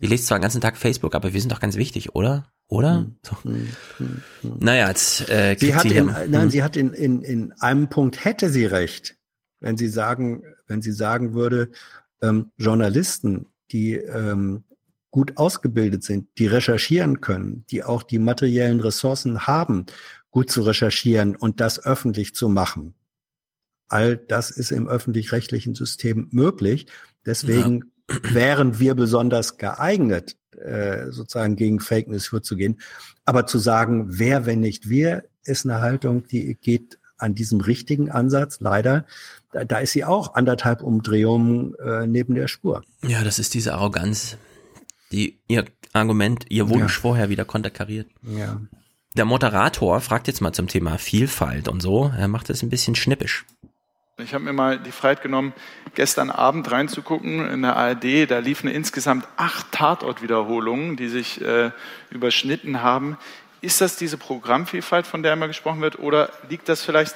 Ihr 0.00 0.08
lest 0.08 0.26
zwar 0.26 0.38
den 0.38 0.42
ganzen 0.42 0.60
Tag 0.60 0.76
Facebook, 0.76 1.14
aber 1.14 1.32
wir 1.34 1.40
sind 1.40 1.52
doch 1.52 1.60
ganz 1.60 1.76
wichtig, 1.76 2.14
oder? 2.14 2.50
oder? 2.68 2.98
Hm, 2.98 3.16
So. 3.22 3.36
hm, 3.42 3.68
hm, 3.98 4.22
hm. 4.40 4.52
Naja, 4.60 4.88
jetzt 4.88 5.28
äh, 5.30 5.56
Sie 5.58 5.74
hat, 5.74 5.82
sie 5.82 5.90
in, 5.94 6.06
nein, 6.06 6.42
hm. 6.42 6.50
sie 6.50 6.62
hat 6.62 6.76
in, 6.76 6.92
in, 6.92 7.22
in 7.22 7.52
einem 7.60 7.88
Punkt 7.88 8.24
hätte 8.24 8.48
sie 8.50 8.64
recht, 8.66 9.16
wenn 9.60 9.76
sie 9.76 9.88
sagen, 9.88 10.42
wenn 10.66 10.82
sie 10.82 10.92
sagen 10.92 11.34
würde, 11.34 11.70
ähm, 12.22 12.50
Journalisten, 12.56 13.46
die 13.70 13.94
ähm, 13.94 14.63
gut 15.14 15.36
ausgebildet 15.36 16.02
sind, 16.02 16.26
die 16.38 16.48
recherchieren 16.48 17.20
können, 17.20 17.64
die 17.70 17.84
auch 17.84 18.02
die 18.02 18.18
materiellen 18.18 18.80
Ressourcen 18.80 19.46
haben, 19.46 19.86
gut 20.32 20.50
zu 20.50 20.62
recherchieren 20.62 21.36
und 21.36 21.60
das 21.60 21.78
öffentlich 21.78 22.34
zu 22.34 22.48
machen. 22.48 22.94
All 23.86 24.16
das 24.16 24.50
ist 24.50 24.72
im 24.72 24.88
öffentlich-rechtlichen 24.88 25.76
System 25.76 26.26
möglich. 26.32 26.86
Deswegen 27.24 27.92
wären 28.24 28.80
wir 28.80 28.96
besonders 28.96 29.56
geeignet, 29.56 30.36
äh, 30.60 31.12
sozusagen 31.12 31.54
gegen 31.54 31.78
Fake 31.78 32.08
News 32.08 32.26
vorzugehen. 32.26 32.80
Aber 33.24 33.46
zu 33.46 33.60
sagen, 33.60 34.18
wer, 34.18 34.46
wenn 34.46 34.58
nicht 34.58 34.88
wir, 34.88 35.22
ist 35.44 35.64
eine 35.64 35.80
Haltung, 35.80 36.26
die 36.26 36.56
geht 36.56 36.98
an 37.18 37.36
diesem 37.36 37.60
richtigen 37.60 38.10
Ansatz 38.10 38.58
leider. 38.58 39.06
Da, 39.52 39.64
da 39.64 39.78
ist 39.78 39.92
sie 39.92 40.04
auch 40.04 40.34
anderthalb 40.34 40.82
Umdrehungen 40.82 41.76
äh, 41.76 42.08
neben 42.08 42.34
der 42.34 42.48
Spur. 42.48 42.82
Ja, 43.06 43.22
das 43.22 43.38
ist 43.38 43.54
diese 43.54 43.74
Arroganz, 43.74 44.38
die 45.14 45.38
ihr 45.48 45.64
Argument, 45.92 46.46
ihr 46.48 46.68
Wunsch 46.68 46.96
Ja. 46.96 47.00
vorher 47.02 47.28
wieder 47.28 47.44
konterkariert. 47.44 48.08
Ja. 48.22 48.60
Der 49.16 49.24
Moderator 49.24 50.00
fragt 50.00 50.26
jetzt 50.26 50.40
mal 50.40 50.52
zum 50.52 50.66
Thema 50.66 50.98
Vielfalt 50.98 51.68
und 51.68 51.80
so. 51.80 52.12
Er 52.18 52.26
macht 52.26 52.50
es 52.50 52.62
ein 52.64 52.68
bisschen 52.68 52.96
schnippisch. 52.96 53.44
Ich 54.18 54.34
habe 54.34 54.44
mir 54.44 54.52
mal 54.52 54.78
die 54.78 54.92
Freiheit 54.92 55.22
genommen, 55.22 55.52
gestern 55.94 56.30
Abend 56.30 56.70
reinzugucken 56.70 57.48
in 57.48 57.62
der 57.62 57.76
ARD. 57.76 58.26
Da 58.28 58.38
liefen 58.38 58.68
insgesamt 58.68 59.26
acht 59.36 59.70
Tatortwiederholungen, 59.72 60.96
die 60.96 61.08
sich 61.08 61.40
äh, 61.40 61.70
überschnitten 62.10 62.82
haben. 62.82 63.16
Ist 63.60 63.80
das 63.80 63.96
diese 63.96 64.18
Programmvielfalt, 64.18 65.06
von 65.06 65.22
der 65.22 65.32
immer 65.32 65.48
gesprochen 65.48 65.80
wird, 65.80 65.98
oder 65.98 66.30
liegt 66.48 66.68
das 66.68 66.82
vielleicht, 66.82 67.14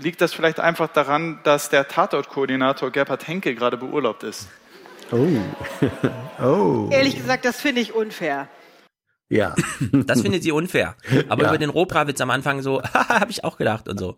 liegt 0.00 0.20
das 0.20 0.32
vielleicht 0.32 0.60
einfach 0.60 0.88
daran, 0.88 1.38
dass 1.44 1.68
der 1.70 1.86
Tatortkoordinator 1.88 2.90
Gerhard 2.90 3.26
Henke 3.26 3.54
gerade 3.54 3.76
beurlaubt 3.76 4.24
ist? 4.24 4.48
Oh. 5.12 5.28
oh. 6.42 6.88
Ehrlich 6.90 7.16
gesagt, 7.16 7.44
das 7.44 7.60
finde 7.60 7.80
ich 7.80 7.92
unfair. 7.94 8.48
Ja. 9.28 9.54
Das 10.06 10.22
findet 10.22 10.42
sie 10.42 10.52
unfair. 10.52 10.96
Aber 11.28 11.42
Ja. 11.44 11.48
über 11.50 11.58
den 11.58 11.70
Rohpravitz 11.70 12.20
am 12.20 12.30
Anfang 12.30 12.62
so, 12.62 12.82
haha, 12.94 13.20
habe 13.20 13.30
ich 13.30 13.44
auch 13.44 13.56
gedacht 13.56 13.88
und 13.88 13.98
so. 13.98 14.16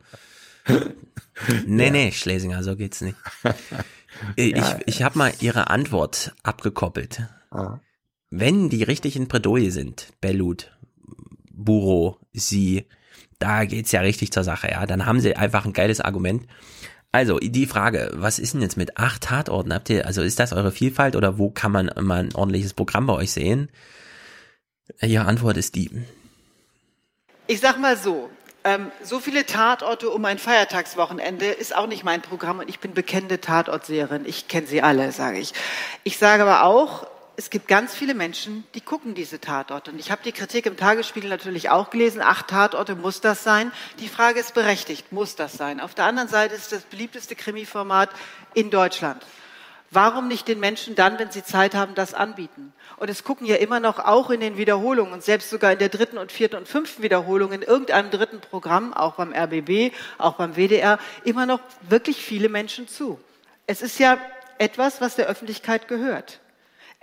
Nee, 1.66 1.90
nee, 1.90 2.10
Schlesinger, 2.12 2.62
so 2.62 2.74
geht's 2.76 3.00
nicht. 3.00 3.16
Ich, 4.36 4.56
Ja. 4.56 4.78
ich 4.86 5.02
habe 5.02 5.18
mal 5.18 5.32
ihre 5.40 5.68
Antwort 5.68 6.32
abgekoppelt. 6.42 7.22
Ah. 7.50 7.78
Wenn 8.30 8.68
die 8.70 8.82
richtigen 8.82 9.28
Bredouille 9.28 9.70
sind, 9.70 10.08
Bellut, 10.20 10.72
Buro, 11.52 12.18
sie, 12.32 12.86
da 13.38 13.64
geht's 13.64 13.92
ja 13.92 14.00
richtig 14.00 14.32
zur 14.32 14.42
Sache, 14.44 14.68
ja. 14.70 14.86
Dann 14.86 15.06
haben 15.06 15.20
sie 15.20 15.36
einfach 15.36 15.64
ein 15.64 15.72
geiles 15.72 16.00
Argument. 16.00 16.46
Also, 17.14 17.38
die 17.38 17.66
Frage, 17.66 18.10
was 18.14 18.40
ist 18.40 18.54
denn 18.54 18.60
jetzt 18.60 18.76
mit 18.76 18.96
acht 18.96 19.22
Tatorten? 19.22 19.72
Habt 19.72 19.88
ihr, 19.88 20.04
also 20.04 20.20
ist 20.20 20.40
das 20.40 20.52
eure 20.52 20.72
Vielfalt 20.72 21.14
oder 21.14 21.38
wo 21.38 21.48
kann 21.48 21.70
man 21.70 21.88
mal 22.00 22.18
ein 22.18 22.34
ordentliches 22.34 22.74
Programm 22.74 23.06
bei 23.06 23.12
euch 23.12 23.30
sehen? 23.30 23.70
Ihre 25.00 25.24
Antwort 25.24 25.56
ist 25.56 25.76
die. 25.76 25.92
Ich 27.46 27.60
sag 27.60 27.78
mal 27.78 27.96
so, 27.96 28.30
ähm, 28.64 28.90
so 29.04 29.20
viele 29.20 29.46
Tatorte 29.46 30.10
um 30.10 30.24
ein 30.24 30.38
Feiertagswochenende 30.38 31.46
ist 31.46 31.76
auch 31.76 31.86
nicht 31.86 32.02
mein 32.02 32.20
Programm 32.20 32.58
und 32.58 32.68
ich 32.68 32.80
bin 32.80 32.94
bekennende 32.94 33.40
Tatortseherin. 33.40 34.26
Ich 34.26 34.48
kenne 34.48 34.66
sie 34.66 34.82
alle, 34.82 35.12
sage 35.12 35.38
ich. 35.38 35.52
Ich 36.02 36.18
sage 36.18 36.42
aber 36.42 36.64
auch, 36.64 37.06
es 37.36 37.50
gibt 37.50 37.66
ganz 37.66 37.94
viele 37.94 38.14
Menschen, 38.14 38.64
die 38.74 38.80
gucken 38.80 39.14
diese 39.14 39.40
Tatorte. 39.40 39.90
Und 39.90 39.98
ich 39.98 40.10
habe 40.10 40.22
die 40.24 40.32
Kritik 40.32 40.66
im 40.66 40.76
Tagesspiegel 40.76 41.28
natürlich 41.28 41.68
auch 41.68 41.90
gelesen. 41.90 42.22
Acht 42.22 42.48
Tatorte, 42.48 42.94
muss 42.94 43.20
das 43.20 43.42
sein? 43.42 43.72
Die 43.98 44.08
Frage 44.08 44.38
ist 44.38 44.54
berechtigt, 44.54 45.10
muss 45.10 45.34
das 45.34 45.54
sein? 45.54 45.80
Auf 45.80 45.94
der 45.94 46.04
anderen 46.04 46.28
Seite 46.28 46.54
ist 46.54 46.70
das 46.70 46.82
beliebteste 46.82 47.34
Krimiformat 47.34 48.10
in 48.54 48.70
Deutschland. 48.70 49.20
Warum 49.90 50.28
nicht 50.28 50.48
den 50.48 50.60
Menschen 50.60 50.94
dann, 50.94 51.18
wenn 51.18 51.30
sie 51.30 51.44
Zeit 51.44 51.74
haben, 51.74 51.94
das 51.94 52.14
anbieten? 52.14 52.72
Und 52.96 53.10
es 53.10 53.22
gucken 53.22 53.46
ja 53.46 53.56
immer 53.56 53.80
noch 53.80 53.98
auch 53.98 54.30
in 54.30 54.40
den 54.40 54.56
Wiederholungen 54.56 55.12
und 55.12 55.22
selbst 55.22 55.50
sogar 55.50 55.72
in 55.72 55.78
der 55.78 55.88
dritten 55.88 56.18
und 56.18 56.32
vierten 56.32 56.56
und 56.56 56.68
fünften 56.68 57.02
Wiederholung 57.02 57.52
in 57.52 57.62
irgendeinem 57.62 58.10
dritten 58.10 58.40
Programm, 58.40 58.92
auch 58.92 59.14
beim 59.14 59.32
RBB, 59.32 59.92
auch 60.18 60.34
beim 60.34 60.54
WDR, 60.56 60.98
immer 61.24 61.46
noch 61.46 61.60
wirklich 61.88 62.24
viele 62.24 62.48
Menschen 62.48 62.88
zu. 62.88 63.20
Es 63.66 63.82
ist 63.82 63.98
ja 63.98 64.18
etwas, 64.58 65.00
was 65.00 65.16
der 65.16 65.26
Öffentlichkeit 65.26 65.86
gehört. 65.88 66.40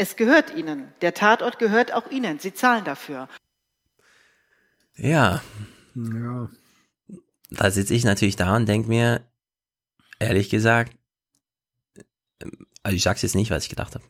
Es 0.02 0.16
gehört 0.16 0.56
ihnen. 0.56 0.92
Der 1.02 1.14
Tatort 1.14 1.60
gehört 1.60 1.94
auch 1.94 2.10
ihnen. 2.10 2.40
Sie 2.40 2.56
zahlen 2.56 2.84
dafür. 2.84 3.30
Ja, 4.96 5.44
Ja. 5.94 6.50
da 7.52 7.70
sitze 7.70 7.94
ich 7.94 8.04
natürlich 8.04 8.36
da 8.36 8.56
und 8.56 8.66
denke 8.66 8.90
mir, 8.90 9.22
ehrlich 10.18 10.50
gesagt, 10.50 10.98
also 12.82 12.96
ich 12.96 13.04
sag's 13.04 13.22
jetzt 13.22 13.36
nicht, 13.36 13.52
was 13.52 13.66
ich 13.66 13.70
gedacht 13.70 13.94
habe. 13.94 14.04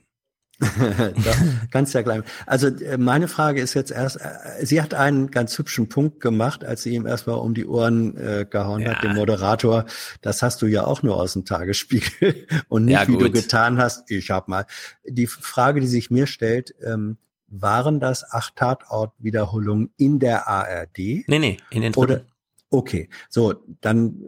Ganz 1.72 1.94
ja 1.94 2.02
gleich. 2.02 2.22
Also 2.46 2.68
äh, 2.68 2.98
meine 2.98 3.28
Frage 3.28 3.62
ist 3.62 3.74
jetzt 3.74 3.92
erst, 3.92 4.18
äh, 4.18 4.66
sie 4.66 4.82
hat 4.82 4.94
einen 4.94 5.32
ganz 5.32 5.58
hübschen 5.58 5.90
Punkt 5.90 6.20
gemacht, 6.20 6.64
als 6.64 6.84
sie 6.84 6.94
ihm 6.94 7.08
erstmal 7.08 7.38
um 7.38 7.54
die 7.54 7.66
Ohren 7.66 8.16
äh, 8.18 8.46
gehauen 8.50 8.88
hat, 8.88 9.04
dem 9.04 9.16
Moderator. 9.16 9.86
Das 10.22 10.42
hast 10.42 10.62
du 10.62 10.68
ja 10.68 10.86
auch 10.86 11.04
nur 11.04 11.18
aus 11.18 11.34
dem 11.34 11.46
Tagesspiegel 11.46 12.48
und 12.68 12.86
nicht, 12.86 12.94
Ja, 12.94 13.08
wie 13.08 13.18
du 13.18 13.32
getan 13.32 13.78
hast. 13.78 14.10
Ich 14.12 14.30
hab 14.30 14.48
mal. 14.48 14.66
Die 15.06 15.28
Frage, 15.28 15.82
die 15.82 15.88
sich 15.88 16.12
mir 16.12 16.28
stellt, 16.28 16.76
ähm, 16.84 17.18
waren 17.48 18.00
das 18.00 18.32
acht 18.32 18.56
Tatortwiederholungen 18.56 19.92
in 19.98 20.20
der 20.20 20.48
ARD? 20.48 20.98
Nee, 20.98 21.26
nee, 21.28 21.58
in 21.70 21.82
den 21.82 21.94
Oder 21.96 22.16
dritten. 22.16 22.31
Okay, 22.74 23.10
so, 23.30 23.54
dann 23.82 24.22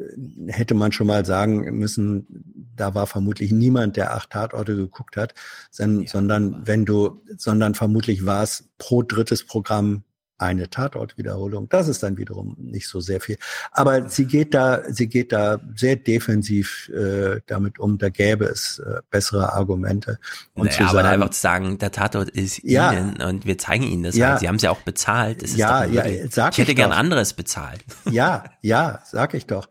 äh, 0.47 0.51
hätte 0.51 0.73
man 0.73 0.91
schon 0.91 1.07
mal 1.07 1.25
sagen 1.25 1.77
müssen, 1.77 2.27
da 2.75 2.93
war 2.93 3.07
vermutlich 3.07 3.53
niemand, 3.53 3.95
der 3.95 4.13
acht 4.13 4.31
Tatorte 4.31 4.75
geguckt 4.75 5.15
hat, 5.15 5.33
sondern, 5.71 6.07
sondern 6.07 6.67
wenn 6.67 6.83
du, 6.83 7.21
sondern 7.37 7.73
vermutlich 7.73 8.25
war 8.25 8.43
es 8.43 8.69
pro 8.77 9.01
drittes 9.01 9.45
Programm 9.45 10.03
eine 10.43 10.69
Tatortwiederholung. 10.69 11.69
Das 11.69 11.87
ist 11.87 12.03
dann 12.03 12.17
wiederum 12.17 12.55
nicht 12.59 12.87
so 12.87 12.99
sehr 12.99 13.21
viel. 13.21 13.37
Aber 13.71 14.09
sie 14.09 14.25
geht 14.25 14.53
da, 14.53 14.83
sie 14.89 15.07
geht 15.07 15.31
da 15.31 15.59
sehr 15.75 15.95
defensiv 15.95 16.89
äh, 16.89 17.39
damit 17.47 17.79
um. 17.79 17.97
Da 17.97 18.09
gäbe 18.09 18.45
es 18.45 18.79
äh, 18.79 19.01
bessere 19.09 19.53
Argumente. 19.53 20.19
Und 20.53 20.65
naja, 20.65 20.77
zu 20.77 20.83
aber 20.83 20.91
sagen, 21.01 21.07
einfach 21.07 21.29
zu 21.29 21.39
sagen, 21.41 21.77
der 21.77 21.91
Tatort 21.91 22.29
ist 22.29 22.61
Ja. 22.63 22.91
Ihnen 22.91 23.21
und 23.21 23.45
wir 23.45 23.57
zeigen 23.57 23.83
Ihnen 23.83 24.03
das 24.03 24.15
Ja. 24.15 24.31
halt. 24.31 24.39
Sie 24.41 24.47
haben 24.47 24.55
es 24.57 24.61
ja 24.61 24.71
auch 24.71 24.81
bezahlt. 24.81 25.41
Ja, 25.55 25.85
ja, 25.85 26.03
sag 26.29 26.53
ich 26.53 26.57
hätte 26.59 26.71
ich 26.71 26.77
gern 26.77 26.91
doch. 26.91 26.97
anderes 26.97 27.33
bezahlt. 27.33 27.83
Ja, 28.11 28.43
ja, 28.61 28.99
sag 29.05 29.33
ich 29.33 29.45
doch, 29.47 29.67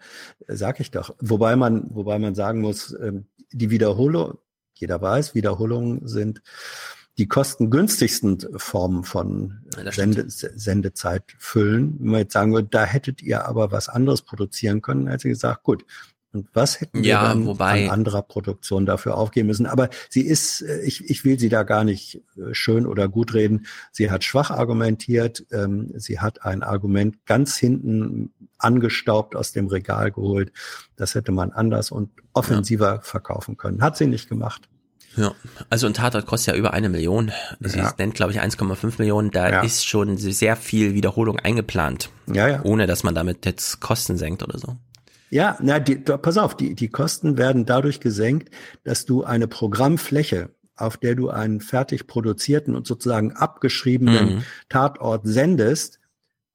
sag 0.49 0.81
ich 0.81 0.91
doch. 0.91 1.15
Wobei 1.20 1.55
man, 1.57 1.86
wobei 1.91 2.18
man 2.18 2.34
sagen 2.34 2.60
muss, 2.60 2.94
ähm, 3.01 3.26
die 3.52 3.70
Wiederholung, 3.70 4.39
jeder 4.75 5.01
weiß, 5.01 5.34
Wiederholungen 5.34 6.09
sind 6.09 6.42
die 7.18 7.28
kostengünstigsten 7.28 8.39
Formen 8.57 9.05
von 9.05 9.58
Sende, 9.91 10.24
Sendezeit 10.28 11.24
füllen. 11.39 11.97
Wenn 12.00 12.10
man 12.10 12.20
jetzt 12.20 12.32
sagen 12.32 12.52
würde, 12.55 12.68
da 12.70 12.84
hättet 12.84 13.23
ihr 13.23 13.47
aber 13.47 13.70
was 13.70 13.89
anderes 13.89 14.23
produzieren 14.23 14.81
können, 14.82 15.08
als 15.08 15.23
sie 15.23 15.28
gesagt, 15.28 15.62
gut. 15.62 15.84
Und 16.34 16.49
was 16.55 16.81
hätten 16.81 17.02
wir 17.02 17.10
Ja, 17.10 17.28
dann 17.28 17.44
wobei- 17.44 17.84
an 17.84 17.91
anderer 17.91 18.23
Produktion 18.23 18.86
dafür 18.86 19.18
aufgeben 19.18 19.49
müssen? 19.49 19.66
Aber 19.66 19.91
sie 20.08 20.23
ist, 20.23 20.62
äh, 20.62 20.81
ich, 20.81 21.10
ich 21.10 21.26
will 21.26 21.39
sie 21.39 21.50
da 21.50 21.62
gar 21.62 21.84
nicht 21.84 22.23
äh, 22.39 22.55
schön 22.55 22.86
oder 22.86 23.07
gut 23.07 23.34
reden. 23.34 23.66
Sie 23.91 24.10
hat 24.10 24.24
schwach 24.24 24.50
argumentiert. 24.50 25.44
Ähm, 25.52 25.92
sie 25.94 26.20
hat 26.20 26.42
ein 26.47 26.62
Argument 26.62 27.26
ganz 27.26 27.58
hinten 27.58 28.32
angestaubt 28.57 29.36
aus 29.36 29.52
dem 29.52 29.66
Regal 29.66 30.10
geholt. 30.10 30.52
Das 30.97 31.15
hätte 31.15 31.32
man 31.32 31.52
anders 31.52 31.91
und 31.91 32.08
offensiver 32.32 33.02
verkaufen 33.02 33.58
können. 33.58 33.82
Hat 33.82 33.99
sie 33.99 34.07
nicht 34.07 34.31
gemacht. 34.31 34.70
Ja, 35.16 35.32
also 35.68 35.86
ein 35.86 35.94
Tatort 35.94 36.26
kostet 36.26 36.55
ja 36.55 36.58
über 36.58 36.73
eine 36.73 36.89
Million. 36.89 37.32
Sie 37.60 37.78
Ja. 37.78 37.92
nennt, 37.99 38.15
glaube 38.15 38.32
ich, 38.32 38.41
1,5 38.41 38.99
Millionen. 38.99 39.31
Da 39.31 39.50
Ja. 39.50 39.62
ist 39.62 39.86
schon 39.86 40.16
sehr 40.16 40.57
viel 40.57 40.94
Wiederholung 40.94 41.39
eingeplant. 41.39 42.10
Ja, 42.32 42.49
ja. 42.49 42.62
Ohne, 42.62 42.86
dass 42.86 43.02
man 43.02 43.15
damit 43.15 43.44
jetzt 43.44 43.81
Kosten 43.81 44.16
senkt 44.16 44.42
oder 44.42 44.58
so. 44.58 44.76
Ja, 45.31 45.57
na, 45.60 45.78
die, 45.81 46.02
da, 46.05 46.16
pass 46.16 46.36
auf, 46.39 46.57
die, 46.57 46.74
die 46.74 46.89
Kosten 46.89 47.36
werden 47.39 47.65
dadurch 47.66 48.00
gesenkt, 48.00 48.50
dass 48.84 49.05
du 49.07 49.24
eine 49.24 49.49
Programmfläche, 49.49 50.50
auf 50.76 50.97
der 50.97 51.15
du 51.15 51.28
einen 51.31 51.60
fertig 51.60 52.07
produzierten 52.07 52.74
und 52.74 52.86
sozusagen 52.86 53.32
abgeschriebenen 53.32 54.36
Mhm. 54.36 54.42
Tatort 54.68 55.23
sendest, 55.24 55.99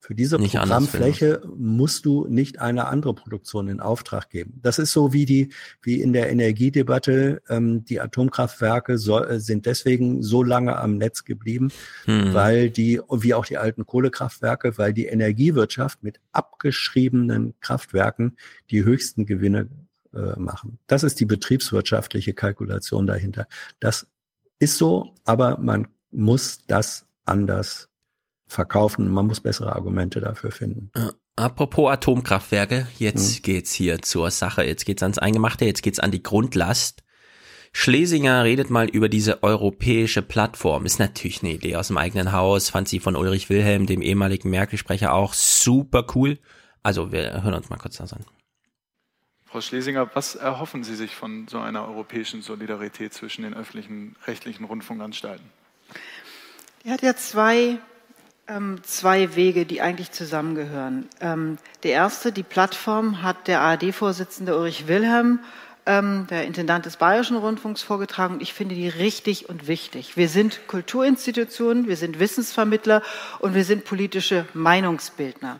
für 0.08 0.16
diese 0.16 0.38
Nicht 0.38 0.56
Programmfläche 0.56 1.42
musst 1.58 2.06
du 2.06 2.28
nicht 2.30 2.62
eine 2.62 2.88
andere 2.88 3.14
Produktion 3.14 3.68
in 3.68 3.82
Auftrag 3.82 4.30
geben. 4.30 4.58
Das 4.64 4.80
ist 4.80 4.94
so 4.94 5.12
wie 5.12 5.26
die, 5.26 5.50
wie 5.82 6.02
in 6.02 6.14
der 6.14 6.32
Energiedebatte, 6.32 7.42
ähm, 7.50 7.84
die 7.84 8.00
Atomkraftwerke 8.00 9.00
so, 9.00 9.22
äh, 9.22 9.42
sind 9.42 9.66
deswegen 9.66 10.24
so 10.24 10.44
lange 10.44 10.78
am 10.78 10.96
Netz 10.96 11.26
geblieben, 11.26 11.74
Mhm. 12.06 12.34
weil 12.34 12.70
die, 12.70 13.02
wie 13.12 13.34
auch 13.34 13.46
die 13.46 13.58
alten 13.58 13.86
Kohlekraftwerke, 13.86 14.78
weil 14.78 14.94
die 14.94 15.08
Energiewirtschaft 15.08 16.02
mit 16.04 16.22
abgeschriebenen 16.32 17.56
Kraftwerken 17.60 18.38
die 18.72 18.86
höchsten 18.86 19.26
Gewinne 19.26 19.68
äh, 20.14 20.40
machen. 20.40 20.80
Das 20.88 21.04
ist 21.04 21.20
die 21.20 21.26
betriebswirtschaftliche 21.26 22.34
Kalkulation 22.34 23.08
dahinter. 23.08 23.46
Das 23.82 24.08
ist 24.60 24.78
so, 24.78 25.14
aber 25.26 25.58
man 25.58 25.90
muss 26.12 26.60
das 26.66 27.06
anders 27.26 27.87
verkaufen. 28.48 29.10
Man 29.10 29.28
muss 29.28 29.42
bessere 29.42 29.76
Argumente 29.76 30.20
dafür 30.20 30.52
finden. 30.52 30.92
Apropos 31.36 31.92
Atomkraftwerke, 31.92 32.88
jetzt 32.98 33.36
hm. 33.36 33.42
geht's 33.44 33.74
hier 33.74 34.02
zur 34.02 34.32
Sache. 34.32 34.64
Jetzt 34.64 34.86
geht's 34.86 35.04
ans 35.04 35.20
Eingemachte, 35.20 35.66
jetzt 35.66 35.84
geht's 35.84 36.00
an 36.00 36.12
die 36.12 36.24
Grundlast. 36.24 37.04
Schlesinger 37.74 38.44
redet 38.44 38.70
mal 38.70 38.90
über 38.90 39.08
diese 39.10 39.44
europäische 39.44 40.22
Plattform. 40.22 40.86
Ist 40.86 41.00
natürlich 41.00 41.44
eine 41.44 41.54
Idee 41.54 41.76
aus 41.76 41.88
dem 41.88 41.98
eigenen 41.98 42.32
Haus. 42.32 42.70
Fand 42.70 42.88
sie 42.88 43.00
von 43.00 43.16
Ulrich 43.16 43.50
Wilhelm, 43.50 43.86
dem 43.86 44.02
ehemaligen 44.02 44.50
Merkel-Sprecher, 44.50 45.14
auch 45.14 45.34
super 45.34 46.08
cool. 46.16 46.40
Also 46.82 47.12
wir 47.12 47.44
hören 47.44 47.54
uns 47.54 47.70
mal 47.70 47.78
kurz 47.78 47.98
das 47.98 48.14
an. 48.14 48.26
Frau 49.46 49.62
Schlesinger, 49.62 50.10
was 50.14 50.36
erhoffen 50.36 50.84
Sie 50.84 50.96
sich 50.96 51.16
von 51.16 51.48
so 51.48 51.60
einer 51.60 51.88
europäischen 51.88 52.42
Solidarität 52.42 53.14
zwischen 53.14 53.44
den 53.44 53.54
öffentlichen 53.54 54.16
rechtlichen 54.26 54.66
Rundfunkanstalten? 54.66 55.46
Er 56.84 56.94
hat 56.94 57.02
ja 57.02 57.16
zwei, 57.16 57.80
zwei 58.84 59.36
Wege, 59.36 59.66
die 59.66 59.82
eigentlich 59.82 60.12
zusammengehören. 60.12 61.10
Ähm, 61.20 61.58
der 61.84 61.92
erste, 61.92 62.32
die 62.32 62.44
Plattform, 62.44 63.22
hat 63.22 63.48
der 63.48 63.62
ARD-Vorsitzende 63.62 64.56
Ulrich 64.56 64.88
Wilhelm 64.88 65.40
ähm, 65.86 66.28
der 66.30 66.46
Intendant 66.46 66.86
des 66.86 66.98
Bayerischen 66.98 67.38
Rundfunks 67.38 67.82
vorgetragen 67.82 68.36
und 68.36 68.42
ich 68.42 68.54
finde 68.54 68.76
die 68.76 68.90
richtig 68.90 69.50
und 69.50 69.68
wichtig. 69.68 70.18
Wir 70.18 70.30
sind 70.30 70.68
Kulturinstitutionen, 70.68 71.88
wir 71.88 71.98
sind 71.98 72.20
Wissensvermittler 72.20 73.02
und 73.40 73.56
wir 73.56 73.64
sind 73.64 73.86
politische 73.86 74.46
Meinungsbildner. 74.54 75.60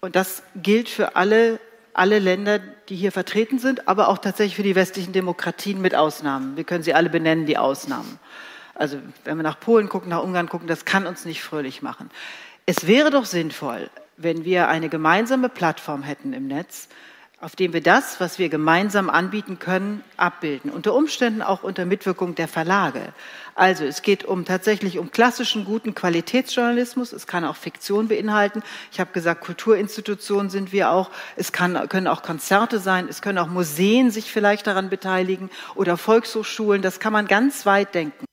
Und 0.00 0.16
das 0.16 0.42
gilt 0.56 0.88
für 0.88 1.16
alle, 1.16 1.60
alle 1.92 2.20
Länder, 2.20 2.60
die 2.88 2.96
hier 2.96 3.12
vertreten 3.12 3.58
sind, 3.58 3.88
aber 3.88 4.08
auch 4.08 4.18
tatsächlich 4.18 4.56
für 4.56 4.62
die 4.62 4.76
westlichen 4.76 5.12
Demokratien 5.12 5.80
mit 5.80 5.94
Ausnahmen. 5.94 6.56
Wir 6.56 6.64
können 6.64 6.84
sie 6.84 6.94
alle 6.94 7.10
benennen, 7.10 7.46
die 7.46 7.58
Ausnahmen. 7.58 8.18
Also 8.78 8.98
wenn 9.24 9.36
wir 9.36 9.42
nach 9.42 9.60
Polen 9.60 9.88
gucken, 9.88 10.08
nach 10.08 10.22
Ungarn 10.22 10.48
gucken, 10.48 10.68
das 10.68 10.84
kann 10.84 11.06
uns 11.06 11.24
nicht 11.24 11.42
fröhlich 11.42 11.82
machen. 11.82 12.10
Es 12.64 12.86
wäre 12.86 13.10
doch 13.10 13.24
sinnvoll, 13.24 13.90
wenn 14.16 14.44
wir 14.44 14.68
eine 14.68 14.88
gemeinsame 14.88 15.48
Plattform 15.48 16.02
hätten 16.02 16.32
im 16.32 16.46
Netz, 16.46 16.88
auf 17.40 17.54
dem 17.54 17.72
wir 17.72 17.80
das, 17.80 18.20
was 18.20 18.38
wir 18.38 18.48
gemeinsam 18.48 19.10
anbieten 19.10 19.58
können, 19.58 20.02
abbilden. 20.16 20.70
Unter 20.70 20.94
Umständen 20.94 21.40
auch 21.40 21.62
unter 21.62 21.86
Mitwirkung 21.86 22.34
der 22.34 22.48
Verlage. 22.48 23.12
Also 23.54 23.84
es 23.84 24.02
geht 24.02 24.24
um 24.24 24.44
tatsächlich 24.44 24.98
um 24.98 25.12
klassischen 25.12 25.64
guten 25.64 25.94
Qualitätsjournalismus. 25.94 27.12
Es 27.12 27.28
kann 27.28 27.44
auch 27.44 27.56
Fiktion 27.56 28.08
beinhalten. 28.08 28.62
Ich 28.92 28.98
habe 28.98 29.12
gesagt, 29.12 29.40
Kulturinstitutionen 29.40 30.50
sind 30.50 30.72
wir 30.72 30.90
auch. 30.90 31.10
Es 31.36 31.52
kann, 31.52 31.88
können 31.88 32.08
auch 32.08 32.22
Konzerte 32.22 32.80
sein. 32.80 33.06
Es 33.08 33.22
können 33.22 33.38
auch 33.38 33.48
Museen 33.48 34.10
sich 34.10 34.32
vielleicht 34.32 34.66
daran 34.66 34.88
beteiligen 34.88 35.48
oder 35.76 35.96
Volkshochschulen. 35.96 36.82
Das 36.82 36.98
kann 36.98 37.12
man 37.12 37.26
ganz 37.26 37.66
weit 37.66 37.94
denken. 37.94 38.27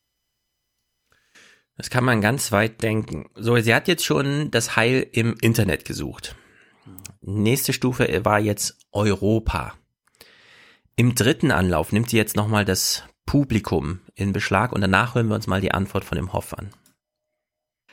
Das 1.77 1.89
kann 1.89 2.05
man 2.05 2.21
ganz 2.21 2.51
weit 2.51 2.81
denken. 2.83 3.29
So, 3.35 3.57
sie 3.57 3.75
hat 3.75 3.87
jetzt 3.87 4.05
schon 4.05 4.49
das 4.51 4.75
Heil 4.75 5.07
im 5.11 5.35
Internet 5.41 5.85
gesucht. 5.85 6.35
Nächste 7.21 7.73
Stufe 7.73 8.23
war 8.23 8.39
jetzt 8.39 8.77
Europa. 8.91 9.73
Im 10.95 11.15
dritten 11.15 11.51
Anlauf 11.51 11.91
nimmt 11.91 12.09
sie 12.09 12.17
jetzt 12.17 12.35
nochmal 12.35 12.63
das 12.63 13.03
Publikum 13.25 13.99
in 14.13 14.31
Beschlag 14.31 14.71
und 14.71 14.81
danach 14.81 15.15
hören 15.15 15.27
wir 15.27 15.35
uns 15.35 15.47
mal 15.47 15.59
die 15.59 15.73
Antwort 15.73 16.05
von 16.05 16.15
dem 16.15 16.31
Hoff 16.31 16.53
an. 16.53 16.69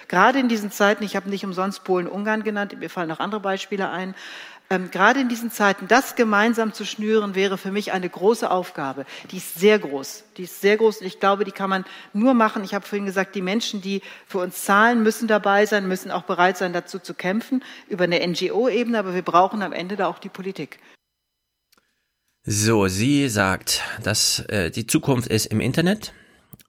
Gerade 0.09 0.39
in 0.39 0.49
diesen 0.49 0.71
Zeiten, 0.71 1.05
ich 1.05 1.17
habe 1.17 1.31
nicht 1.31 1.45
umsonst 1.45 1.85
Polen, 1.85 2.07
Ungarn 2.07 2.43
genannt, 2.45 2.77
mir 2.79 2.91
fallen 2.91 3.09
noch 3.09 3.21
andere 3.21 3.41
Beispiele 3.41 3.89
ein, 3.89 4.15
ähm, 4.73 4.91
gerade 4.91 5.21
in 5.21 5.29
diesen 5.29 5.51
Zeiten, 5.51 5.87
das 5.87 6.17
gemeinsam 6.17 6.73
zu 6.73 6.87
schnüren, 6.87 7.35
wäre 7.35 7.59
für 7.59 7.71
mich 7.71 7.93
eine 7.93 8.09
große 8.09 8.51
Aufgabe. 8.51 9.05
Die 9.31 9.37
ist 9.37 9.61
sehr 9.61 9.79
groß. 9.79 10.25
Die 10.39 10.45
ist 10.45 10.63
sehr 10.63 10.79
groß 10.79 11.03
und 11.03 11.07
ich 11.07 11.21
glaube, 11.21 11.45
die 11.45 11.53
kann 11.53 11.69
man 11.69 11.85
nur 12.15 12.33
machen. 12.33 12.65
Ich 12.65 12.73
habe 12.73 12.87
vorhin 12.87 13.05
gesagt, 13.05 13.35
die 13.35 13.43
Menschen, 13.43 13.83
die 13.83 14.01
für 14.27 14.39
uns 14.39 14.65
zahlen, 14.65 15.03
müssen 15.03 15.29
dabei 15.29 15.67
sein, 15.67 15.87
müssen 15.87 16.11
auch 16.11 16.23
bereit 16.23 16.57
sein, 16.57 16.73
dazu 16.73 16.99
zu 16.99 17.13
kämpfen, 17.13 17.63
über 17.87 18.05
eine 18.05 18.27
NGO-Ebene, 18.27 18.99
aber 18.99 19.15
wir 19.15 19.23
brauchen 19.23 19.63
am 19.63 19.75
Ende 19.75 19.97
da 19.97 20.07
auch 20.07 20.19
die 20.19 20.31
Politik. 20.31 20.79
So, 22.45 22.89
sie 22.89 23.29
sagt, 23.29 23.83
dass 24.03 24.41
äh, 24.49 24.71
die 24.71 24.87
Zukunft 24.87 25.29
ist 25.29 25.47
im 25.47 25.61
Internet 25.61 26.15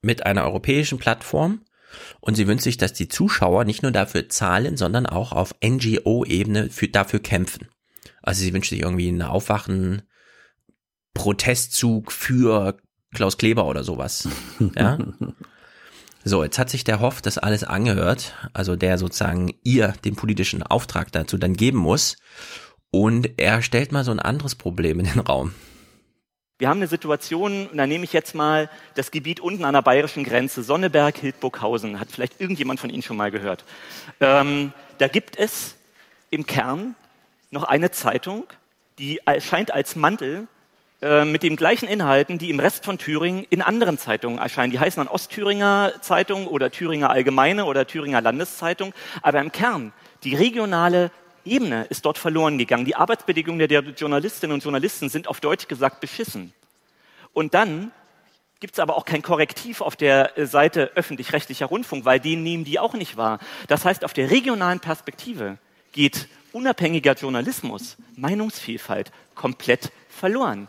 mit 0.02 0.26
einer 0.26 0.44
europäischen 0.44 1.00
Plattform 1.00 1.62
und 2.20 2.36
sie 2.36 2.48
wünscht 2.48 2.66
sich, 2.66 2.76
dass 2.76 2.92
die 2.92 3.08
Zuschauer 3.08 3.64
nicht 3.64 3.82
nur 3.82 3.92
dafür 3.92 4.28
zahlen, 4.28 4.76
sondern 4.76 5.06
auch 5.06 5.32
auf 5.32 5.56
NGO-Ebene 5.64 6.70
dafür 6.92 7.20
kämpfen. 7.22 7.70
Also 8.24 8.42
sie 8.42 8.54
wünscht 8.54 8.70
sich 8.70 8.82
irgendwie 8.82 9.10
einen 9.10 9.22
Aufwachen, 9.22 10.02
Protestzug 11.14 12.12
für 12.12 12.78
Klaus 13.14 13.38
Kleber 13.38 13.66
oder 13.68 13.84
sowas. 13.84 14.28
Ja. 14.76 14.98
So, 16.26 16.42
jetzt 16.42 16.58
hat 16.58 16.70
sich 16.70 16.86
der 16.86 17.02
Hoff 17.02 17.22
das 17.22 17.38
alles 17.38 17.66
angehört, 17.66 18.34
also 18.54 18.78
der 18.78 18.98
sozusagen 18.98 19.54
ihr 19.62 19.94
den 20.06 20.16
politischen 20.16 20.64
Auftrag 20.64 21.12
dazu 21.12 21.38
dann 21.38 21.54
geben 21.54 21.80
muss. 21.80 22.16
Und 22.92 23.32
er 23.36 23.62
stellt 23.62 23.92
mal 23.92 24.06
so 24.06 24.12
ein 24.12 24.22
anderes 24.22 24.56
Problem 24.56 25.02
in 25.02 25.06
den 25.08 25.20
Raum. 25.20 25.54
Wir 26.60 26.70
haben 26.70 26.78
eine 26.78 26.88
Situation, 26.88 27.68
da 27.74 27.86
nehme 27.86 28.06
ich 28.06 28.14
jetzt 28.14 28.36
mal 28.36 28.70
das 28.96 29.12
Gebiet 29.12 29.42
unten 29.42 29.66
an 29.66 29.74
der 29.74 29.82
bayerischen 29.82 30.24
Grenze, 30.24 30.64
Sonneberg, 30.64 31.18
Hildburghausen, 31.18 32.00
hat 32.00 32.10
vielleicht 32.10 32.40
irgendjemand 32.40 32.80
von 32.80 32.90
Ihnen 32.90 33.04
schon 33.04 33.18
mal 33.18 33.32
gehört. 33.32 33.66
Ähm, 34.22 34.72
da 35.00 35.10
gibt 35.10 35.38
es 35.38 35.76
im 36.30 36.46
Kern 36.46 36.96
noch 37.54 37.64
eine 37.64 37.92
Zeitung, 37.92 38.46
die 38.98 39.20
erscheint 39.26 39.74
als 39.74 39.96
Mantel 39.96 40.48
äh, 41.02 41.24
mit 41.24 41.44
den 41.44 41.56
gleichen 41.56 41.88
Inhalten, 41.88 42.38
die 42.38 42.50
im 42.50 42.60
Rest 42.60 42.84
von 42.84 42.98
Thüringen 42.98 43.46
in 43.50 43.62
anderen 43.62 43.98
Zeitungen 43.98 44.40
erscheinen. 44.40 44.72
Die 44.72 44.80
heißen 44.80 45.02
dann 45.02 45.08
Ostthüringer 45.08 45.94
Zeitung 46.02 46.48
oder 46.48 46.72
Thüringer 46.72 47.10
Allgemeine 47.10 47.66
oder 47.66 47.88
Thüringer 47.88 48.22
Landeszeitung. 48.22 48.94
Aber 49.22 49.40
im 49.40 49.52
Kern, 49.52 49.94
die 50.24 50.36
regionale 50.36 51.12
Ebene 51.46 51.86
ist 51.90 52.06
dort 52.06 52.18
verloren 52.18 52.58
gegangen. 52.58 52.86
Die 52.86 52.96
Arbeitsbedingungen 52.96 53.68
der 53.68 53.82
Journalistinnen 53.82 54.54
und 54.54 54.64
Journalisten 54.64 55.10
sind 55.10 55.28
auf 55.28 55.40
Deutsch 55.40 55.68
gesagt 55.68 56.00
beschissen. 56.00 56.54
Und 57.34 57.54
dann 57.54 57.92
gibt 58.60 58.74
es 58.74 58.80
aber 58.80 58.96
auch 58.96 59.04
kein 59.06 59.22
Korrektiv 59.22 59.82
auf 59.82 59.98
der 59.98 60.32
Seite 60.38 60.92
öffentlich-rechtlicher 60.96 61.66
Rundfunk, 61.66 62.06
weil 62.06 62.22
den 62.22 62.44
nehmen 62.44 62.64
die 62.64 62.80
auch 62.80 62.94
nicht 62.94 63.18
wahr. 63.18 63.40
Das 63.68 63.84
heißt, 63.84 64.06
auf 64.06 64.14
der 64.14 64.32
regionalen 64.32 64.80
Perspektive 64.80 65.58
geht 65.92 66.30
unabhängiger 66.54 67.14
Journalismus, 67.14 67.98
Meinungsvielfalt 68.16 69.12
komplett 69.36 69.92
verloren. 70.10 70.68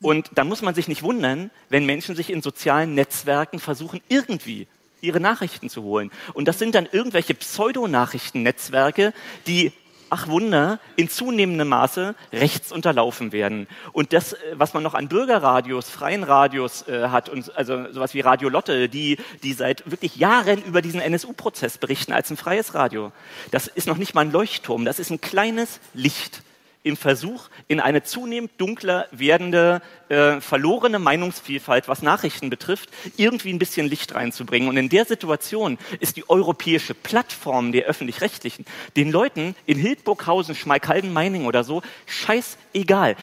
Und 0.00 0.30
dann 0.34 0.48
muss 0.48 0.62
man 0.62 0.74
sich 0.74 0.88
nicht 0.88 1.02
wundern, 1.02 1.50
wenn 1.68 1.86
Menschen 1.86 2.14
sich 2.14 2.30
in 2.30 2.42
sozialen 2.42 2.94
Netzwerken 2.94 3.58
versuchen, 3.58 4.00
irgendwie 4.08 4.66
ihre 5.00 5.20
Nachrichten 5.20 5.68
zu 5.68 5.82
holen. 5.82 6.10
Und 6.34 6.48
das 6.48 6.58
sind 6.58 6.74
dann 6.74 6.88
irgendwelche 6.90 7.34
Pseudonachrichtennetzwerke, 7.34 9.12
die 9.46 9.72
ach 10.10 10.28
Wunder, 10.28 10.78
in 10.96 11.08
zunehmendem 11.08 11.68
Maße 11.68 12.14
rechts 12.32 12.72
unterlaufen 12.72 13.32
werden. 13.32 13.66
Und 13.92 14.12
das, 14.12 14.32
äh, 14.32 14.36
was 14.54 14.74
man 14.74 14.82
noch 14.82 14.94
an 14.94 15.08
Bürgerradios, 15.08 15.90
freien 15.90 16.24
Radios 16.24 16.86
äh, 16.88 17.08
hat, 17.08 17.28
und 17.28 17.56
also 17.56 17.92
sowas 17.92 18.14
wie 18.14 18.20
Radio 18.20 18.48
Lotte, 18.48 18.88
die, 18.88 19.18
die 19.42 19.52
seit 19.52 19.90
wirklich 19.90 20.16
Jahren 20.16 20.62
über 20.64 20.82
diesen 20.82 21.00
NSU-Prozess 21.00 21.78
berichten 21.78 22.12
als 22.12 22.30
ein 22.30 22.36
freies 22.36 22.74
Radio, 22.74 23.12
das 23.50 23.66
ist 23.66 23.86
noch 23.86 23.96
nicht 23.96 24.14
mal 24.14 24.22
ein 24.22 24.32
Leuchtturm, 24.32 24.84
das 24.84 24.98
ist 24.98 25.10
ein 25.10 25.20
kleines 25.20 25.80
Licht 25.94 26.42
im 26.82 26.96
Versuch, 26.96 27.48
in 27.66 27.80
eine 27.80 28.02
zunehmend 28.02 28.52
dunkler 28.58 29.06
werdende, 29.10 29.82
äh, 30.08 30.40
verlorene 30.40 30.98
Meinungsvielfalt, 30.98 31.88
was 31.88 32.02
Nachrichten 32.02 32.50
betrifft, 32.50 32.90
irgendwie 33.16 33.52
ein 33.52 33.58
bisschen 33.58 33.88
Licht 33.88 34.14
reinzubringen. 34.14 34.68
Und 34.68 34.76
in 34.76 34.88
der 34.88 35.04
Situation 35.04 35.78
ist 36.00 36.16
die 36.16 36.28
europäische 36.28 36.94
Plattform 36.94 37.72
der 37.72 37.86
Öffentlich-Rechtlichen 37.86 38.64
den 38.96 39.10
Leuten 39.10 39.54
in 39.66 39.78
Hildburghausen, 39.78 40.54
Schmalkalden, 40.54 41.12
Meining 41.12 41.46
oder 41.46 41.64
so 41.64 41.82
scheißegal. 42.06 43.16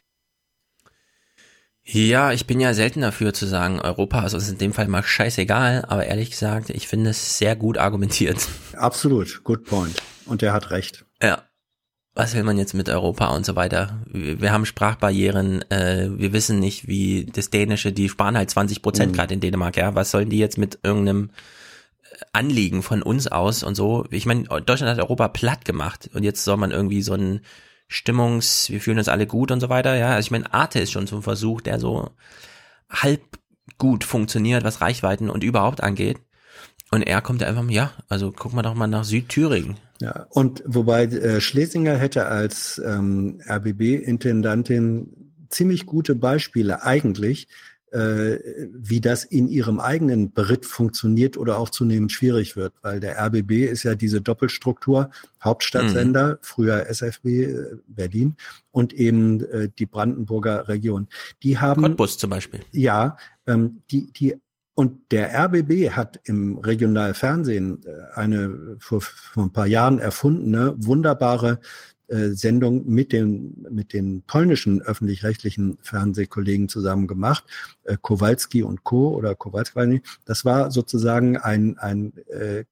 Ja, 1.88 2.32
ich 2.32 2.48
bin 2.48 2.58
ja 2.58 2.74
selten 2.74 3.00
dafür 3.00 3.32
zu 3.32 3.46
sagen, 3.46 3.80
Europa 3.80 4.26
ist 4.26 4.34
uns 4.34 4.48
in 4.48 4.58
dem 4.58 4.72
Fall 4.72 4.88
mal 4.88 5.04
scheißegal, 5.04 5.84
aber 5.86 6.04
ehrlich 6.04 6.30
gesagt, 6.30 6.70
ich 6.70 6.88
finde 6.88 7.10
es 7.10 7.38
sehr 7.38 7.54
gut 7.54 7.78
argumentiert. 7.78 8.48
Absolut, 8.72 9.44
good 9.44 9.64
point. 9.64 10.02
Und 10.24 10.42
der 10.42 10.52
hat 10.52 10.72
recht. 10.72 11.04
Ja 11.22 11.44
was 12.16 12.34
will 12.34 12.44
man 12.44 12.56
jetzt 12.56 12.72
mit 12.72 12.88
Europa 12.88 13.26
und 13.26 13.44
so 13.44 13.56
weiter? 13.56 14.00
Wir 14.10 14.50
haben 14.50 14.64
Sprachbarrieren, 14.64 15.70
äh, 15.70 16.08
wir 16.10 16.32
wissen 16.32 16.58
nicht, 16.58 16.88
wie 16.88 17.26
das 17.26 17.50
Dänische, 17.50 17.92
die 17.92 18.08
sparen 18.08 18.38
halt 18.38 18.48
20 18.48 18.80
Prozent 18.80 19.12
mhm. 19.12 19.16
gerade 19.16 19.34
in 19.34 19.40
Dänemark, 19.40 19.76
ja. 19.76 19.94
Was 19.94 20.10
sollen 20.10 20.30
die 20.30 20.38
jetzt 20.38 20.56
mit 20.56 20.78
irgendeinem 20.82 21.28
Anliegen 22.32 22.82
von 22.82 23.02
uns 23.02 23.26
aus 23.26 23.62
und 23.62 23.74
so? 23.74 24.06
Ich 24.10 24.24
meine, 24.24 24.44
Deutschland 24.44 24.90
hat 24.90 24.98
Europa 24.98 25.28
platt 25.28 25.66
gemacht 25.66 26.08
und 26.14 26.22
jetzt 26.22 26.42
soll 26.42 26.56
man 26.56 26.70
irgendwie 26.70 27.02
so 27.02 27.12
ein 27.12 27.42
Stimmungs, 27.86 28.70
wir 28.70 28.80
fühlen 28.80 28.98
uns 28.98 29.08
alle 29.08 29.26
gut 29.26 29.50
und 29.50 29.60
so 29.60 29.68
weiter, 29.68 29.94
ja. 29.94 30.14
Also 30.14 30.26
ich 30.26 30.30
meine, 30.30 30.52
Arte 30.54 30.80
ist 30.80 30.92
schon 30.92 31.06
so 31.06 31.16
ein 31.16 31.22
Versuch, 31.22 31.60
der 31.60 31.78
so 31.78 32.12
halb 32.88 33.20
gut 33.76 34.04
funktioniert, 34.04 34.64
was 34.64 34.80
Reichweiten 34.80 35.28
und 35.28 35.44
überhaupt 35.44 35.82
angeht. 35.82 36.16
Und 36.90 37.02
er 37.02 37.20
kommt 37.20 37.42
einfach, 37.42 37.68
ja, 37.68 37.92
also 38.08 38.32
guck 38.32 38.54
mal 38.54 38.62
doch 38.62 38.74
mal 38.74 38.86
nach 38.86 39.04
Südthüringen. 39.04 39.76
Ja, 40.00 40.26
und 40.30 40.62
wobei 40.66 41.04
äh, 41.04 41.40
Schlesinger 41.40 41.96
hätte 41.96 42.26
als 42.26 42.80
ähm, 42.84 43.40
RBB-Intendantin 43.48 45.08
ziemlich 45.48 45.86
gute 45.86 46.14
Beispiele 46.14 46.82
eigentlich, 46.82 47.48
äh, 47.92 48.38
wie 48.72 49.00
das 49.00 49.24
in 49.24 49.48
ihrem 49.48 49.80
eigenen 49.80 50.32
Beritt 50.32 50.66
funktioniert 50.66 51.36
oder 51.36 51.58
auch 51.58 51.70
zunehmend 51.70 52.12
schwierig 52.12 52.56
wird, 52.56 52.74
weil 52.82 53.00
der 53.00 53.16
RBB 53.18 53.64
ist 53.70 53.84
ja 53.84 53.94
diese 53.94 54.20
Doppelstruktur, 54.20 55.10
Hauptstadtsender, 55.42 56.32
mhm. 56.32 56.38
früher 56.42 56.86
SFB 56.88 57.26
äh, 57.26 57.76
Berlin 57.86 58.36
und 58.72 58.92
eben 58.92 59.40
äh, 59.44 59.68
die 59.78 59.86
Brandenburger 59.86 60.68
Region. 60.68 61.08
Die 61.42 61.58
haben 61.58 61.82
Cottbus 61.82 62.18
zum 62.18 62.30
Beispiel. 62.30 62.60
Ja, 62.72 63.16
ähm, 63.46 63.82
die 63.90 64.12
die 64.12 64.34
und 64.76 65.10
der 65.10 65.34
RBB 65.34 65.92
hat 65.92 66.20
im 66.24 66.58
Regionalfernsehen 66.58 67.82
äh, 67.86 68.14
eine 68.14 68.76
vor, 68.78 69.00
vor 69.00 69.44
ein 69.44 69.52
paar 69.52 69.66
Jahren 69.66 69.98
erfundene 69.98 70.74
wunderbare 70.76 71.60
äh, 72.08 72.28
Sendung 72.28 72.86
mit 72.86 73.10
den, 73.10 73.66
mit 73.70 73.94
den 73.94 74.20
polnischen 74.26 74.82
öffentlich-rechtlichen 74.82 75.78
Fernsehkollegen 75.80 76.68
zusammen 76.68 77.06
gemacht, 77.06 77.44
äh, 77.84 77.96
Kowalski 78.00 78.62
und 78.62 78.84
Co. 78.84 79.16
oder 79.16 79.34
Kowalski. 79.34 80.02
Das 80.26 80.44
war 80.44 80.70
sozusagen 80.70 81.38
ein, 81.38 81.78
ein 81.78 82.12
äh, 82.28 82.64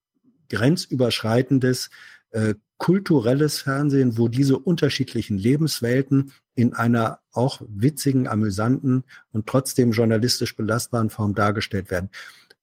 grenzüberschreitendes 0.50 1.89
äh, 2.33 2.55
kulturelles 2.76 3.60
Fernsehen, 3.60 4.18
wo 4.18 4.28
diese 4.28 4.58
unterschiedlichen 4.58 5.39
Lebenswelten 5.39 6.33
in 6.55 6.74
einer 6.74 7.20
auch 7.33 7.60
witzigen, 7.68 8.28
amüsanten 8.28 9.05
und 9.33 9.47
trotzdem 9.47 9.92
journalistisch 9.92 10.57
belastbaren 10.57 11.10
Form 11.10 11.34
dargestellt 11.34 11.91
werden 11.91 12.10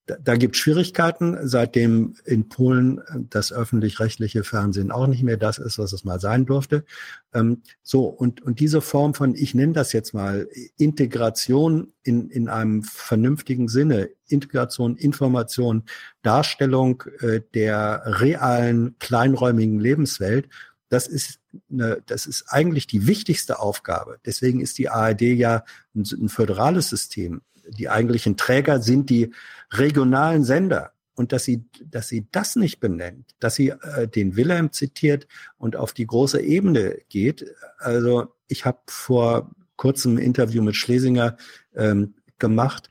da, 0.06 0.18
da 0.22 0.36
gibt 0.36 0.56
es 0.56 0.62
Schwierigkeiten, 0.62 1.38
seitdem 1.44 2.16
in 2.26 2.50
Polen 2.50 3.02
das 3.30 3.52
öffentlich-rechtliche 3.54 4.44
Fernsehen 4.44 4.92
auch 4.92 5.08
nicht 5.08 5.24
mehr 5.24 5.38
das 5.38 5.58
ist, 5.58 5.78
was 5.78 5.94
es 5.94 6.04
mal 6.04 6.20
sein 6.20 6.46
durfte. 6.46 6.86
Ähm, 7.34 7.62
so, 7.84 8.06
und, 8.06 8.42
und 8.42 8.60
diese 8.60 8.82
Form 8.82 9.14
von, 9.14 9.36
ich 9.36 9.54
nenne 9.54 9.74
das 9.74 9.94
jetzt 9.94 10.14
mal, 10.14 10.48
Integration 10.78 11.94
in, 12.04 12.30
in 12.30 12.50
einem 12.50 12.84
vernünftigen 12.84 13.68
Sinne, 13.68 14.10
Integration, 14.28 14.96
Information, 14.96 15.84
Darstellung 16.24 17.04
äh, 17.20 17.42
der 17.54 18.04
realen, 18.06 18.96
kleinräumigen 19.00 19.80
Lebenswelt, 19.80 20.50
das 20.92 21.08
ist, 21.08 21.40
eine, 21.72 22.04
das 22.06 22.26
ist 22.26 22.46
eigentlich 22.50 22.86
die 22.86 23.08
wichtigste 23.08 23.60
Aufgabe. 23.60 24.20
Deswegen 24.26 24.60
ist 24.60 24.78
die 24.78 24.90
ARD 24.90 25.22
ja 25.22 25.64
ein, 25.96 26.04
ein 26.12 26.30
föderales 26.30 26.90
System 26.90 27.42
die 27.68 27.90
eigentlichen 27.90 28.38
Träger 28.38 28.82
sind 28.82 29.10
die 29.10 29.34
regionalen 29.72 30.44
Sender. 30.44 30.92
Und 31.14 31.34
dass 31.34 31.44
sie, 31.44 31.66
dass 31.84 32.08
sie 32.08 32.26
das 32.32 32.56
nicht 32.56 32.80
benennt, 32.80 33.36
dass 33.40 33.56
sie 33.56 33.70
äh, 33.70 34.08
den 34.08 34.36
Wilhelm 34.38 34.72
zitiert 34.72 35.28
und 35.58 35.76
auf 35.76 35.94
die 35.94 36.08
große 36.08 36.42
Ebene 36.42 36.98
geht. 37.10 37.54
Also 37.78 38.34
ich 38.48 38.66
habe 38.66 38.80
vor 38.88 39.52
kurzem 39.76 40.16
ein 40.16 40.20
Interview 40.20 40.64
mit 40.64 40.76
Schlesinger 40.76 41.38
ähm, 41.76 42.16
gemacht, 42.40 42.90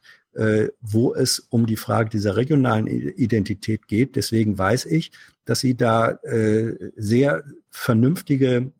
wo 0.80 1.14
es 1.14 1.40
um 1.50 1.66
die 1.66 1.76
Frage 1.76 2.10
dieser 2.10 2.36
regionalen 2.36 2.86
Identität 2.86 3.88
geht. 3.88 4.16
Deswegen 4.16 4.56
weiß 4.56 4.86
ich, 4.86 5.10
dass 5.44 5.60
sie 5.60 5.76
da 5.76 6.10
äh, 6.22 6.92
sehr 6.96 7.42
vernünftige 7.70 8.72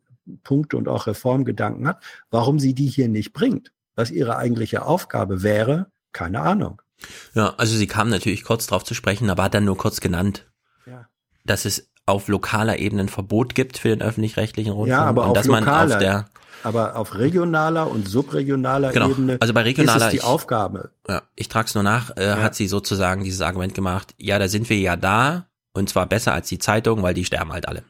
Punkte 0.43 0.77
und 0.77 0.87
auch 0.87 1.07
Reformgedanken 1.07 1.87
hat. 1.87 2.01
Warum 2.29 2.59
sie 2.59 2.73
die 2.73 2.87
hier 2.87 3.09
nicht 3.09 3.33
bringt, 3.33 3.71
was 3.95 4.11
ihre 4.11 4.37
eigentliche 4.37 4.85
Aufgabe 4.85 5.43
wäre, 5.43 5.87
keine 6.13 6.41
Ahnung. 6.41 6.81
Ja, 7.33 7.55
also 7.57 7.75
sie 7.75 7.87
kam 7.87 8.09
natürlich 8.09 8.43
kurz 8.43 8.67
drauf 8.67 8.83
zu 8.83 8.93
sprechen, 8.93 9.29
aber 9.29 9.43
hat 9.43 9.53
dann 9.53 9.65
nur 9.65 9.77
kurz 9.77 10.01
genannt, 10.01 10.49
ja. 10.85 11.07
dass 11.45 11.65
es 11.65 11.89
auf 12.05 12.27
lokaler 12.27 12.79
Ebene 12.79 13.03
ein 13.03 13.09
Verbot 13.09 13.55
gibt 13.55 13.77
für 13.77 13.89
den 13.89 14.01
öffentlich-rechtlichen 14.01 14.71
Rundfunk. 14.71 14.99
Ja, 14.99 15.05
aber 15.05 15.27
und 15.27 15.37
dass 15.37 15.47
man 15.47 15.67
auf 15.67 15.97
der 15.97 16.25
aber 16.63 16.95
auf 16.95 17.15
regionaler 17.15 17.89
und 17.89 18.07
subregionaler 18.07 18.91
genau, 18.91 19.09
Ebene 19.09 19.37
also 19.39 19.53
bei 19.53 19.61
regionaler, 19.61 19.97
ist 19.97 20.03
es 20.03 20.09
die 20.11 20.17
ich, 20.17 20.23
Aufgabe. 20.23 20.91
Ja, 21.07 21.23
ich 21.35 21.49
trage 21.49 21.67
es 21.67 21.75
nur 21.75 21.83
nach, 21.83 22.15
äh, 22.17 22.25
ja. 22.25 22.41
hat 22.41 22.55
sie 22.55 22.67
sozusagen 22.67 23.23
dieses 23.23 23.41
Argument 23.41 23.73
gemacht, 23.73 24.13
ja, 24.17 24.39
da 24.39 24.47
sind 24.47 24.69
wir 24.69 24.77
ja 24.77 24.95
da 24.95 25.47
und 25.73 25.89
zwar 25.89 26.05
besser 26.05 26.33
als 26.33 26.49
die 26.49 26.59
Zeitung, 26.59 27.03
weil 27.03 27.13
die 27.13 27.25
sterben 27.25 27.51
halt 27.51 27.67
alle. 27.67 27.83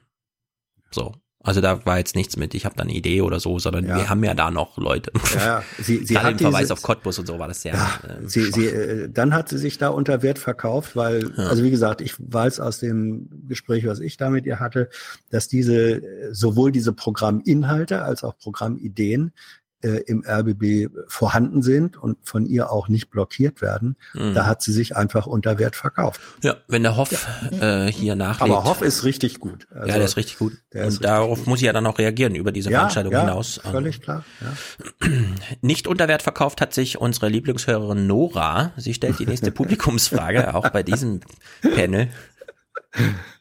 So. 0.91 1.14
Also 1.43 1.59
da 1.59 1.85
war 1.85 1.97
jetzt 1.97 2.15
nichts 2.15 2.37
mit, 2.37 2.53
ich 2.53 2.65
habe 2.65 2.75
da 2.75 2.83
eine 2.83 2.93
Idee 2.93 3.21
oder 3.21 3.39
so, 3.39 3.57
sondern 3.57 3.85
ja. 3.85 3.97
wir 3.97 4.09
haben 4.09 4.23
ja 4.23 4.33
da 4.33 4.51
noch 4.51 4.77
Leute. 4.77 5.11
Ja, 5.35 5.63
sie, 5.79 5.97
sie 6.05 6.13
Gerade 6.13 6.27
hat 6.27 6.31
im 6.33 6.39
Verweis 6.39 6.61
diese, 6.61 6.73
auf 6.73 6.81
Cottbus 6.83 7.17
und 7.17 7.25
so 7.25 7.39
war 7.39 7.47
das 7.47 7.61
sehr. 7.63 7.73
Ja, 7.73 7.99
äh, 8.07 8.27
sie, 8.27 8.51
sie, 8.51 8.65
äh, 8.67 9.09
dann 9.09 9.33
hat 9.33 9.49
sie 9.49 9.57
sich 9.57 9.77
da 9.77 9.89
unter 9.89 10.21
Wert 10.21 10.37
verkauft, 10.37 10.95
weil, 10.95 11.31
ja. 11.35 11.47
also 11.47 11.63
wie 11.63 11.71
gesagt, 11.71 12.01
ich 12.01 12.15
weiß 12.19 12.59
aus 12.59 12.79
dem 12.79 13.29
Gespräch, 13.47 13.87
was 13.87 13.99
ich 13.99 14.17
da 14.17 14.29
mit 14.29 14.45
ihr 14.45 14.59
hatte, 14.59 14.89
dass 15.29 15.47
diese 15.47 16.01
sowohl 16.31 16.71
diese 16.71 16.93
Programminhalte 16.93 18.03
als 18.03 18.23
auch 18.23 18.37
Programmideen 18.37 19.33
äh, 19.82 20.01
im 20.08 20.24
RBB 20.27 20.90
vorhanden 21.08 21.61
sind 21.61 21.98
und 21.98 22.18
von 22.24 22.45
ihr 22.45 22.72
auch 22.72 22.88
nicht 22.88 23.10
blockiert 23.10 23.61
werden, 23.61 23.95
mhm. 24.14 24.34
da 24.34 24.45
hat 24.45 24.61
sie 24.61 24.72
sich 24.72 24.95
einfach 24.95 25.27
unter 25.27 25.60
Wert 25.60 25.76
verkauft. 25.76 26.22
Ja, 26.43 26.58
wenn 26.68 26.84
der 26.84 26.98
Hoff 26.98 27.11
ja. 27.51 27.85
äh, 27.85 27.92
hier 27.92 28.16
nachlegt. 28.16 28.51
Aber 28.51 28.64
Hoff 28.64 28.82
ist 28.82 29.03
richtig 29.03 29.40
gut. 29.40 29.68
Also, 29.72 29.88
ja, 29.88 29.95
der 29.95 30.06
ist 30.06 30.18
richtig 30.18 30.38
gut. 30.38 30.53
Und 30.74 31.03
darauf 31.03 31.40
gut. 31.40 31.48
muss 31.48 31.60
ich 31.60 31.66
ja 31.66 31.74
dann 31.74 31.85
auch 31.85 32.00
reagieren 32.00 32.35
über 32.35 32.51
diese 32.51 32.69
ja, 32.69 32.80
Veranstaltung 32.80 33.14
ja, 33.14 33.22
hinaus. 33.22 33.60
Völlig 33.64 34.01
klar. 34.01 34.24
Ja. 34.42 35.08
Nicht 35.61 35.88
unter 35.88 36.08
Wert 36.08 36.22
verkauft 36.22 36.61
hat 36.61 36.74
sich 36.74 36.98
unsere 37.00 37.30
Lieblingshörerin 37.30 38.08
Nora. 38.08 38.72
Sie 38.77 38.93
stellt 38.93 39.19
die 39.19 39.26
nächste 39.26 39.51
Publikumsfrage, 39.51 40.53
auch 40.56 40.69
bei 40.69 40.84
diesem 40.84 41.22
Panel. 41.61 42.10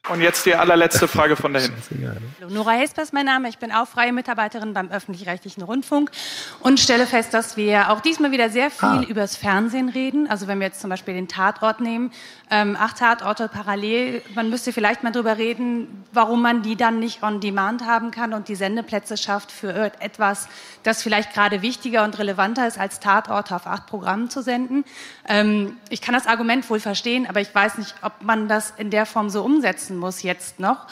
Und 0.08 0.22
jetzt 0.22 0.46
die 0.46 0.54
allerletzte 0.54 1.06
Frage 1.06 1.36
von 1.36 1.52
dahin. 1.52 1.72
Hallo, 2.40 2.52
Nora 2.52 2.72
Hesper 2.72 3.02
ist 3.02 3.12
mein 3.12 3.26
Name. 3.26 3.48
Ich 3.48 3.58
bin 3.58 3.70
auch 3.70 3.86
freie 3.86 4.12
Mitarbeiterin 4.12 4.72
beim 4.72 4.90
öffentlich-rechtlichen 4.90 5.62
Rundfunk 5.62 6.10
und 6.60 6.80
stelle 6.80 7.06
fest, 7.06 7.34
dass 7.34 7.56
wir 7.56 7.90
auch 7.90 8.00
diesmal 8.00 8.32
wieder 8.32 8.48
sehr 8.48 8.70
viel 8.70 8.88
ah. 8.88 9.04
übers 9.08 9.36
Fernsehen 9.36 9.88
reden. 9.88 10.28
Also 10.28 10.46
wenn 10.46 10.58
wir 10.58 10.68
jetzt 10.68 10.80
zum 10.80 10.90
Beispiel 10.90 11.14
den 11.14 11.28
Tatort 11.28 11.80
nehmen, 11.80 12.12
ähm, 12.50 12.76
acht 12.78 12.98
Tatorte 12.98 13.48
parallel, 13.48 14.22
man 14.34 14.50
müsste 14.50 14.72
vielleicht 14.72 15.02
mal 15.02 15.12
drüber 15.12 15.36
reden, 15.36 16.04
warum 16.12 16.42
man 16.42 16.62
die 16.62 16.76
dann 16.76 16.98
nicht 16.98 17.22
on 17.22 17.40
demand 17.40 17.84
haben 17.84 18.10
kann 18.10 18.32
und 18.32 18.48
die 18.48 18.56
Sendeplätze 18.56 19.16
schafft 19.16 19.52
für 19.52 19.92
etwas, 20.00 20.48
das 20.82 21.02
vielleicht 21.02 21.34
gerade 21.34 21.62
wichtiger 21.62 22.04
und 22.04 22.18
relevanter 22.18 22.66
ist, 22.66 22.78
als 22.78 23.00
Tatorte 23.00 23.54
auf 23.54 23.66
acht 23.66 23.86
Programmen 23.86 24.30
zu 24.30 24.42
senden. 24.42 24.84
Ähm, 25.28 25.76
ich 25.88 26.00
kann 26.00 26.14
das 26.14 26.26
Argument 26.26 26.68
wohl 26.70 26.80
verstehen, 26.80 27.26
aber 27.28 27.40
ich 27.40 27.54
weiß 27.54 27.78
nicht, 27.78 27.94
ob 28.02 28.22
man 28.22 28.48
das 28.48 28.72
in 28.76 28.90
der 28.90 29.06
Form 29.06 29.30
so 29.30 29.39
umsetzen 29.42 29.96
muss 29.96 30.22
jetzt 30.22 30.60
noch. 30.60 30.86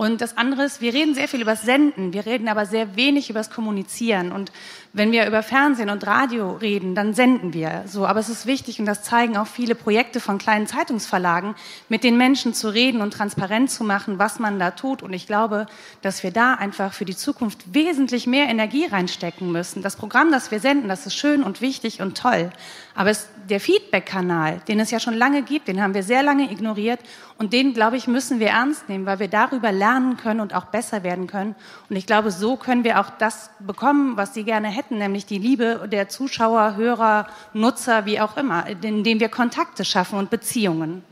Und 0.00 0.22
das 0.22 0.38
andere 0.38 0.64
ist, 0.64 0.80
wir 0.80 0.94
reden 0.94 1.14
sehr 1.14 1.28
viel 1.28 1.42
über 1.42 1.50
das 1.50 1.62
Senden, 1.62 2.14
wir 2.14 2.24
reden 2.24 2.48
aber 2.48 2.64
sehr 2.64 2.96
wenig 2.96 3.28
über 3.28 3.40
das 3.40 3.50
Kommunizieren. 3.50 4.32
Und 4.32 4.50
wenn 4.92 5.12
wir 5.12 5.26
über 5.26 5.44
Fernsehen 5.44 5.88
und 5.88 6.04
Radio 6.04 6.52
reden, 6.52 6.96
dann 6.96 7.14
senden 7.14 7.52
wir 7.52 7.84
so. 7.86 8.06
Aber 8.06 8.18
es 8.18 8.28
ist 8.28 8.46
wichtig, 8.46 8.80
und 8.80 8.86
das 8.86 9.04
zeigen 9.04 9.36
auch 9.36 9.46
viele 9.46 9.76
Projekte 9.76 10.18
von 10.18 10.38
kleinen 10.38 10.66
Zeitungsverlagen, 10.66 11.54
mit 11.88 12.02
den 12.02 12.16
Menschen 12.16 12.54
zu 12.54 12.68
reden 12.68 13.00
und 13.00 13.12
transparent 13.12 13.70
zu 13.70 13.84
machen, 13.84 14.18
was 14.18 14.40
man 14.40 14.58
da 14.58 14.72
tut. 14.72 15.02
Und 15.02 15.12
ich 15.12 15.28
glaube, 15.28 15.66
dass 16.02 16.24
wir 16.24 16.32
da 16.32 16.54
einfach 16.54 16.92
für 16.92 17.04
die 17.04 17.14
Zukunft 17.14 17.72
wesentlich 17.72 18.26
mehr 18.26 18.48
Energie 18.48 18.86
reinstecken 18.86 19.52
müssen. 19.52 19.80
Das 19.80 19.94
Programm, 19.94 20.32
das 20.32 20.50
wir 20.50 20.58
senden, 20.58 20.88
das 20.88 21.06
ist 21.06 21.14
schön 21.14 21.44
und 21.44 21.60
wichtig 21.60 22.02
und 22.02 22.18
toll. 22.18 22.50
Aber 22.96 23.10
es, 23.10 23.28
der 23.48 23.60
Feedback-Kanal, 23.60 24.60
den 24.66 24.80
es 24.80 24.90
ja 24.90 24.98
schon 24.98 25.14
lange 25.14 25.42
gibt, 25.42 25.68
den 25.68 25.80
haben 25.80 25.94
wir 25.94 26.02
sehr 26.02 26.24
lange 26.24 26.50
ignoriert. 26.50 27.00
Und 27.38 27.52
den, 27.52 27.72
glaube 27.72 27.96
ich, 27.96 28.06
müssen 28.06 28.40
wir 28.40 28.48
ernst 28.48 28.88
nehmen, 28.88 29.06
weil 29.06 29.20
wir 29.20 29.28
darüber 29.28 29.72
lernen 29.72 30.16
können 30.16 30.40
und 30.40 30.52
auch 30.52 30.66
besser 30.66 31.04
werden 31.04 31.26
können. 31.26 31.54
Und 31.88 31.96
ich 31.96 32.06
glaube, 32.06 32.32
so 32.32 32.56
können 32.56 32.84
wir 32.84 33.00
auch 33.00 33.08
das 33.18 33.50
bekommen, 33.60 34.16
was 34.16 34.34
Sie 34.34 34.44
gerne 34.44 34.68
hätten, 34.68 34.79
nämlich 34.90 35.26
die 35.26 35.38
Liebe 35.38 35.88
der 35.90 36.08
Zuschauer, 36.08 36.76
Hörer, 36.76 37.26
Nutzer, 37.52 38.06
wie 38.06 38.20
auch 38.20 38.36
immer, 38.36 38.66
indem 38.66 39.20
wir 39.20 39.28
Kontakte 39.28 39.84
schaffen 39.84 40.18
und 40.18 40.30
Beziehungen. 40.30 41.02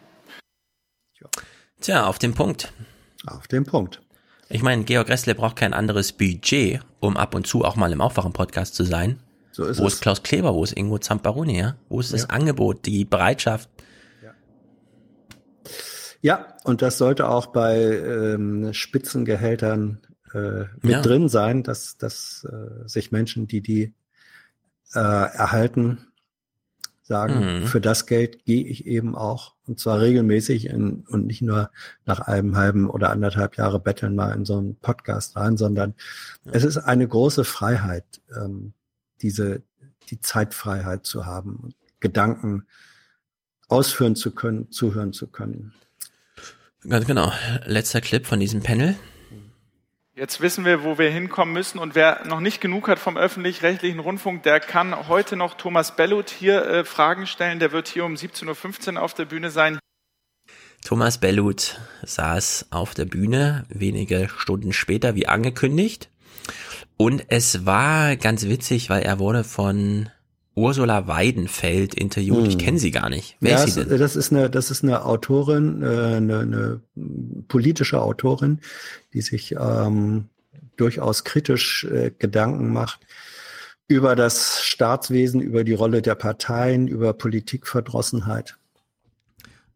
Tja, 1.80 2.06
auf 2.06 2.18
den 2.18 2.34
Punkt. 2.34 2.72
Auf 3.26 3.46
den 3.48 3.64
Punkt. 3.64 4.00
Ich 4.48 4.62
meine, 4.62 4.84
Georg 4.84 5.08
Ressle 5.08 5.34
braucht 5.34 5.56
kein 5.56 5.74
anderes 5.74 6.12
Budget, 6.12 6.80
um 7.00 7.16
ab 7.16 7.34
und 7.34 7.46
zu 7.46 7.64
auch 7.64 7.76
mal 7.76 7.92
im 7.92 8.00
Aufwachen-Podcast 8.00 8.74
zu 8.74 8.84
sein. 8.84 9.20
So 9.52 9.64
ist 9.64 9.78
wo 9.78 9.86
es. 9.86 9.94
ist 9.94 10.00
Klaus 10.00 10.22
Kleber, 10.22 10.54
wo 10.54 10.64
ist 10.64 10.72
Ingo 10.76 10.98
Zamparoni, 10.98 11.58
ja? 11.58 11.74
Wo 11.88 12.00
ist 12.00 12.12
das 12.12 12.22
Ja. 12.22 12.28
Angebot, 12.28 12.86
die 12.86 13.04
Bereitschaft? 13.04 13.68
Ja, 16.20 16.56
und 16.64 16.82
das 16.82 16.98
sollte 16.98 17.28
auch 17.28 17.46
bei 17.46 17.76
ähm, 17.80 18.72
Spitzengehältern 18.72 20.00
äh, 20.34 20.64
mit 20.82 20.90
Ja. 20.92 21.02
drin 21.02 21.28
sein, 21.28 21.62
dass, 21.62 21.96
dass 21.96 22.44
äh, 22.50 22.88
sich 22.88 23.12
Menschen, 23.12 23.46
die 23.46 23.60
die 23.60 23.94
äh, 24.94 24.98
erhalten, 24.98 25.98
sagen, 27.02 27.60
Mhm. 27.62 27.66
für 27.66 27.80
das 27.80 28.04
Geld 28.06 28.44
gehe 28.44 28.64
ich 28.64 28.86
eben 28.86 29.14
auch, 29.16 29.54
und 29.66 29.80
zwar 29.80 30.00
regelmäßig 30.00 30.66
in, 30.66 31.04
und 31.08 31.26
nicht 31.26 31.40
nur 31.42 31.70
nach 32.04 32.20
einem 32.20 32.56
halben 32.56 32.88
oder 32.88 33.10
anderthalb 33.10 33.56
Jahre 33.56 33.80
betteln 33.80 34.14
mal 34.14 34.32
in 34.34 34.44
so 34.44 34.58
einen 34.58 34.76
Podcast 34.76 35.36
rein, 35.36 35.56
sondern 35.56 35.94
es 36.44 36.64
ist 36.64 36.76
eine 36.76 37.08
große 37.08 37.44
Freiheit, 37.44 38.04
ähm, 38.36 38.74
diese, 39.22 39.62
die 40.10 40.20
Zeitfreiheit 40.20 41.06
zu 41.06 41.24
haben, 41.24 41.74
Gedanken 42.00 42.66
ausführen 43.68 44.14
zu 44.16 44.30
können, 44.34 44.70
zuhören 44.70 45.12
zu 45.12 45.26
können. 45.28 45.72
Ganz 46.88 47.06
genau. 47.06 47.32
Letzter 47.64 48.00
Clip 48.00 48.24
von 48.26 48.38
diesem 48.40 48.62
Panel. 48.62 48.96
Jetzt 50.18 50.40
wissen 50.40 50.64
wir, 50.64 50.82
wo 50.82 50.98
wir 50.98 51.10
hinkommen 51.10 51.54
müssen. 51.54 51.78
Und 51.78 51.94
wer 51.94 52.24
noch 52.26 52.40
nicht 52.40 52.60
genug 52.60 52.88
hat 52.88 52.98
vom 52.98 53.16
öffentlich-rechtlichen 53.16 54.00
Rundfunk, 54.00 54.42
der 54.42 54.58
kann 54.58 55.06
heute 55.06 55.36
noch 55.36 55.54
Thomas 55.54 55.94
Bellut 55.94 56.28
hier 56.28 56.66
äh, 56.66 56.84
Fragen 56.84 57.28
stellen. 57.28 57.60
Der 57.60 57.70
wird 57.70 57.86
hier 57.86 58.04
um 58.04 58.14
17.15 58.14 58.96
Uhr 58.96 59.02
auf 59.02 59.14
der 59.14 59.26
Bühne 59.26 59.52
sein. 59.52 59.78
Thomas 60.84 61.18
Bellut 61.18 61.78
saß 62.02 62.66
auf 62.70 62.94
der 62.94 63.04
Bühne 63.04 63.64
wenige 63.68 64.28
Stunden 64.36 64.72
später, 64.72 65.14
wie 65.14 65.28
angekündigt. 65.28 66.10
Und 66.96 67.26
es 67.28 67.64
war 67.64 68.16
ganz 68.16 68.46
witzig, 68.46 68.90
weil 68.90 69.02
er 69.02 69.20
wurde 69.20 69.44
von 69.44 70.10
Ursula 70.58 71.06
Weidenfeld 71.06 71.94
interviewt. 71.94 72.46
Ich 72.48 72.54
Hm. 72.54 72.60
kenne 72.60 72.78
sie 72.78 72.90
gar 72.90 73.08
nicht. 73.08 73.36
Wer 73.40 73.52
ja, 73.52 73.64
ist 73.64 73.74
sie 73.74 73.84
denn? 73.84 73.98
das 73.98 74.16
ist 74.16 74.32
eine, 74.32 74.50
das 74.50 74.70
ist 74.70 74.82
eine 74.82 75.04
Autorin, 75.04 75.82
äh, 75.82 75.86
eine, 76.16 76.38
eine 76.40 76.80
politische 77.48 78.02
Autorin, 78.02 78.60
die 79.14 79.20
sich 79.22 79.54
ähm, 79.58 80.26
durchaus 80.76 81.24
kritisch 81.24 81.84
äh, 81.84 82.10
Gedanken 82.18 82.72
macht 82.72 83.00
über 83.86 84.14
das 84.14 84.62
Staatswesen, 84.62 85.40
über 85.40 85.64
die 85.64 85.72
Rolle 85.72 86.02
der 86.02 86.14
Parteien, 86.14 86.88
über 86.88 87.14
Politikverdrossenheit. 87.14 88.58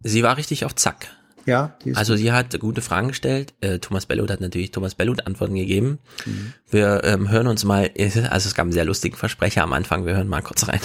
Sie 0.01 0.23
war 0.23 0.37
richtig 0.37 0.65
auf 0.65 0.75
Zack. 0.75 1.09
Ja, 1.47 1.77
die 1.85 1.91
ist 1.91 1.97
Also 1.97 2.17
sie 2.17 2.33
hat 2.33 2.59
gute 2.61 2.81
Fragen 2.83 3.09
gestellt. 3.09 3.55
Äh, 3.61 3.79
Thomas 3.79 4.07
Bellut 4.07 4.31
hat 4.31 4.41
natürlich 4.41 4.71
Thomas 4.71 4.95
Bellut 4.95 5.27
Antworten 5.27 5.55
gegeben. 5.55 5.99
Mhm. 6.25 6.53
Wir 6.71 7.03
ähm, 7.05 7.31
hören 7.31 7.47
uns 7.47 7.65
mal, 7.65 7.91
also 7.99 8.21
es 8.31 8.55
gab 8.55 8.65
einen 8.65 8.73
sehr 8.73 8.85
lustigen 8.85 9.17
Versprecher 9.17 9.63
am 9.63 9.73
Anfang. 9.73 10.07
Wir 10.07 10.15
hören 10.15 10.29
mal 10.29 10.43
kurz 10.43 10.69
rein. 10.69 10.81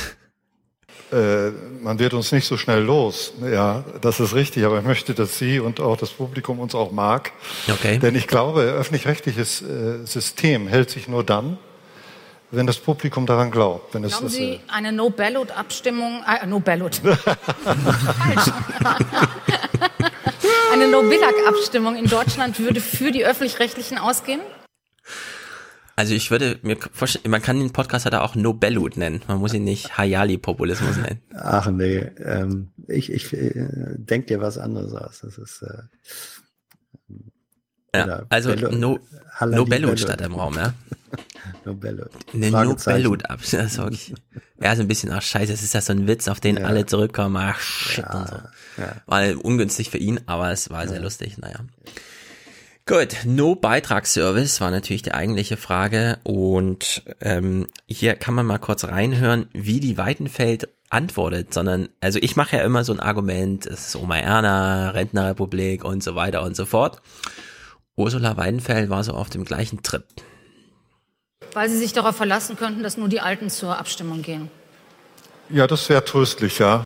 Äh, 1.11 1.51
man 1.81 1.99
wird 1.99 2.13
uns 2.13 2.31
nicht 2.33 2.45
so 2.45 2.57
schnell 2.57 2.81
los. 2.81 3.33
Ja, 3.41 3.85
das 4.01 4.19
ist 4.19 4.35
richtig. 4.35 4.65
Aber 4.65 4.79
ich 4.79 4.85
möchte, 4.85 5.13
dass 5.13 5.37
Sie 5.37 5.59
und 5.59 5.79
auch 5.79 5.95
das 5.95 6.09
Publikum 6.09 6.59
uns 6.59 6.75
auch 6.75 6.91
mag. 6.91 7.31
Okay. 7.71 7.97
Denn 7.97 8.15
ich 8.15 8.27
glaube, 8.27 8.61
öffentlich-rechtliches 8.61 9.61
äh, 9.61 10.05
System 10.05 10.67
hält 10.67 10.89
sich 10.89 11.07
nur 11.07 11.23
dann, 11.23 11.57
wenn 12.51 12.67
das 12.67 12.77
Publikum 12.77 13.25
daran 13.25 13.51
glaubt. 13.51 13.93
Wenn 13.93 14.03
es, 14.03 14.13
Glauben 14.13 14.27
es, 14.27 14.33
Sie, 14.33 14.59
eine 14.67 14.91
No-Ballot-Abstimmung, 14.91 16.23
äh, 16.27 16.45
No-Ballot. 16.45 16.95
Falsch. 17.63 18.51
Eine 20.81 20.91
No-Billag-Abstimmung 20.91 21.95
in 21.95 22.05
Deutschland 22.05 22.59
würde 22.59 22.79
für 22.81 23.11
die 23.11 23.25
Öffentlich-Rechtlichen 23.25 23.97
ausgehen? 23.97 24.39
Also 25.95 26.13
ich 26.13 26.29
würde 26.29 26.59
mir 26.61 26.77
vorstellen, 26.93 27.31
man 27.31 27.41
kann 27.41 27.59
den 27.59 27.73
Podcast 27.73 28.05
halt 28.05 28.13
auch 28.13 28.35
No 28.35 28.53
Bellut 28.53 28.97
nennen. 28.97 29.21
Man 29.27 29.39
muss 29.39 29.53
ihn 29.55 29.63
nicht 29.63 29.97
Hayali-Populismus 29.97 30.97
nennen. 30.97 31.21
Ach 31.33 31.69
nee, 31.71 31.97
ähm, 32.23 32.69
ich, 32.87 33.11
ich 33.11 33.33
äh, 33.33 33.51
denk 33.97 34.27
dir 34.27 34.39
was 34.39 34.59
anderes 34.59 34.93
aus. 34.93 35.21
Das 35.21 35.37
ist 35.39 35.63
äh, 35.63 37.17
Ja, 37.95 38.25
also 38.29 38.53
No, 38.53 38.99
Halali 39.33 39.55
no 39.57 39.65
Bellut 39.65 39.81
Bellut. 39.95 39.99
statt 39.99 40.21
im 40.21 40.35
Raum, 40.35 40.53
ja. 40.55 40.73
no 41.65 41.73
Bellut. 41.73 42.11
Ne, 42.33 42.51
No 42.51 42.57
Fragezeichen. 42.57 43.03
Bellut 43.03 43.29
ab. 43.29 43.39
Das 43.51 43.53
ist 43.53 43.77
wirklich, 43.77 44.13
ja, 44.61 44.75
so 44.75 44.81
ein 44.81 44.87
bisschen, 44.87 45.11
ach 45.11 45.21
scheiße, 45.21 45.51
das 45.51 45.63
ist 45.63 45.73
ja 45.73 45.81
so 45.81 45.93
ein 45.93 46.07
Witz, 46.07 46.27
auf 46.27 46.39
den 46.39 46.63
alle 46.63 46.85
zurückkommen, 46.85 47.35
ach 47.37 47.59
shit 47.59 48.05
und 48.05 48.27
so. 48.27 48.35
ja. 48.77 48.95
War 49.05 49.45
ungünstig 49.45 49.89
für 49.89 49.97
ihn, 49.97 50.19
aber 50.25 50.51
es 50.51 50.69
war 50.69 50.87
sehr 50.87 50.99
lustig, 50.99 51.37
naja. 51.37 51.59
Gut, 52.85 53.17
No-Beitragsservice 53.25 54.61
war 54.61 54.71
natürlich 54.71 55.01
die 55.01 55.13
eigentliche 55.13 55.57
Frage 55.57 56.19
und 56.23 57.03
ähm, 57.19 57.67
hier 57.85 58.15
kann 58.15 58.33
man 58.33 58.45
mal 58.45 58.59
kurz 58.59 58.85
reinhören, 58.85 59.47
wie 59.51 59.81
die 59.81 59.97
Weidenfeld 59.97 60.69
antwortet, 60.89 61.53
sondern, 61.53 61.89
also 61.99 62.17
ich 62.21 62.37
mache 62.37 62.55
ja 62.55 62.63
immer 62.63 62.85
so 62.85 62.93
ein 62.93 63.01
Argument, 63.01 63.65
es 63.65 63.87
ist 63.89 63.95
Oma 63.97 64.17
Erna, 64.19 64.91
Rentnerrepublik 64.91 65.83
und 65.83 66.01
so 66.01 66.15
weiter 66.15 66.43
und 66.43 66.55
so 66.55 66.65
fort. 66.65 67.01
Ursula 67.97 68.37
Weidenfeld 68.37 68.89
war 68.89 69.03
so 69.03 69.13
auf 69.13 69.29
dem 69.29 69.43
gleichen 69.43 69.83
Trip. 69.83 70.05
Weil 71.53 71.69
Sie 71.69 71.77
sich 71.77 71.93
darauf 71.93 72.15
verlassen 72.15 72.57
könnten, 72.57 72.83
dass 72.83 72.97
nur 72.97 73.09
die 73.09 73.21
Alten 73.21 73.49
zur 73.49 73.77
Abstimmung 73.77 74.21
gehen. 74.21 74.49
ja, 75.49 75.67
das 75.67 75.89
wäre 75.89 76.03
tröstlich, 76.03 76.59
ja. 76.59 76.83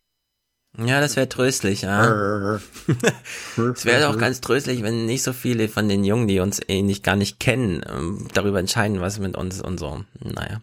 Ja, 0.78 1.02
das 1.02 1.18
wäre 1.18 1.28
tröstlich, 1.28 1.82
ja. 1.82 2.60
Es 3.58 3.86
wäre 3.86 4.08
auch 4.08 4.18
ganz 4.18 4.40
tröstlich, 4.40 4.84
wenn 4.84 5.06
nicht 5.06 5.24
so 5.24 5.34
viele 5.34 5.68
von 5.68 5.90
den 5.90 6.06
Jungen, 6.06 6.28
die 6.28 6.40
uns 6.40 6.62
eh 6.66 6.82
nicht 6.82 7.04
gar 7.04 7.18
nicht 7.18 7.40
kennen, 7.40 7.84
ähm, 7.90 8.28
darüber 8.34 8.60
entscheiden, 8.60 9.02
was 9.02 9.20
mit 9.20 9.36
uns 9.36 9.62
und 9.62 9.80
so. 9.80 10.04
Naja. 10.24 10.62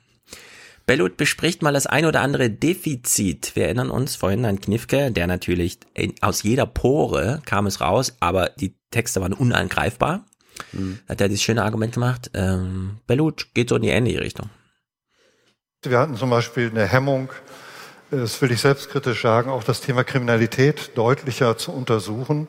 Bellut 0.86 1.18
bespricht 1.18 1.60
mal 1.60 1.74
das 1.74 1.86
ein 1.86 2.06
oder 2.06 2.22
andere 2.22 2.48
Defizit. 2.48 3.54
Wir 3.54 3.64
erinnern 3.64 3.90
uns 3.90 4.16
vorhin 4.16 4.46
an 4.46 4.58
Knifke, 4.58 5.12
der 5.12 5.26
natürlich 5.26 5.78
in, 5.92 6.14
aus 6.22 6.42
jeder 6.42 6.64
Pore 6.64 7.42
kam 7.44 7.66
es 7.66 7.82
raus, 7.82 8.16
aber 8.20 8.48
die 8.48 8.74
Texte 8.90 9.20
waren 9.20 9.34
unangreifbar. 9.34 10.24
Mhm. 10.72 10.98
Hat 11.08 11.20
er 11.20 11.28
dieses 11.28 11.42
schöne 11.42 11.64
Argument 11.64 11.94
gemacht. 11.94 12.30
Ähm, 12.34 12.98
Bellut 13.06 13.48
geht 13.54 13.68
so 13.68 13.76
in 13.76 13.82
die 13.82 13.88
ähnliche 13.88 14.20
Richtung. 14.20 14.50
Wir 15.82 15.98
hatten 15.98 16.16
zum 16.16 16.30
Beispiel 16.30 16.70
eine 16.70 16.86
Hemmung, 16.86 17.30
das 18.10 18.42
will 18.42 18.50
ich 18.50 18.60
selbstkritisch 18.60 19.22
sagen, 19.22 19.50
auch 19.50 19.62
das 19.62 19.80
Thema 19.80 20.02
Kriminalität 20.02 20.96
deutlicher 20.96 21.56
zu 21.56 21.72
untersuchen, 21.72 22.48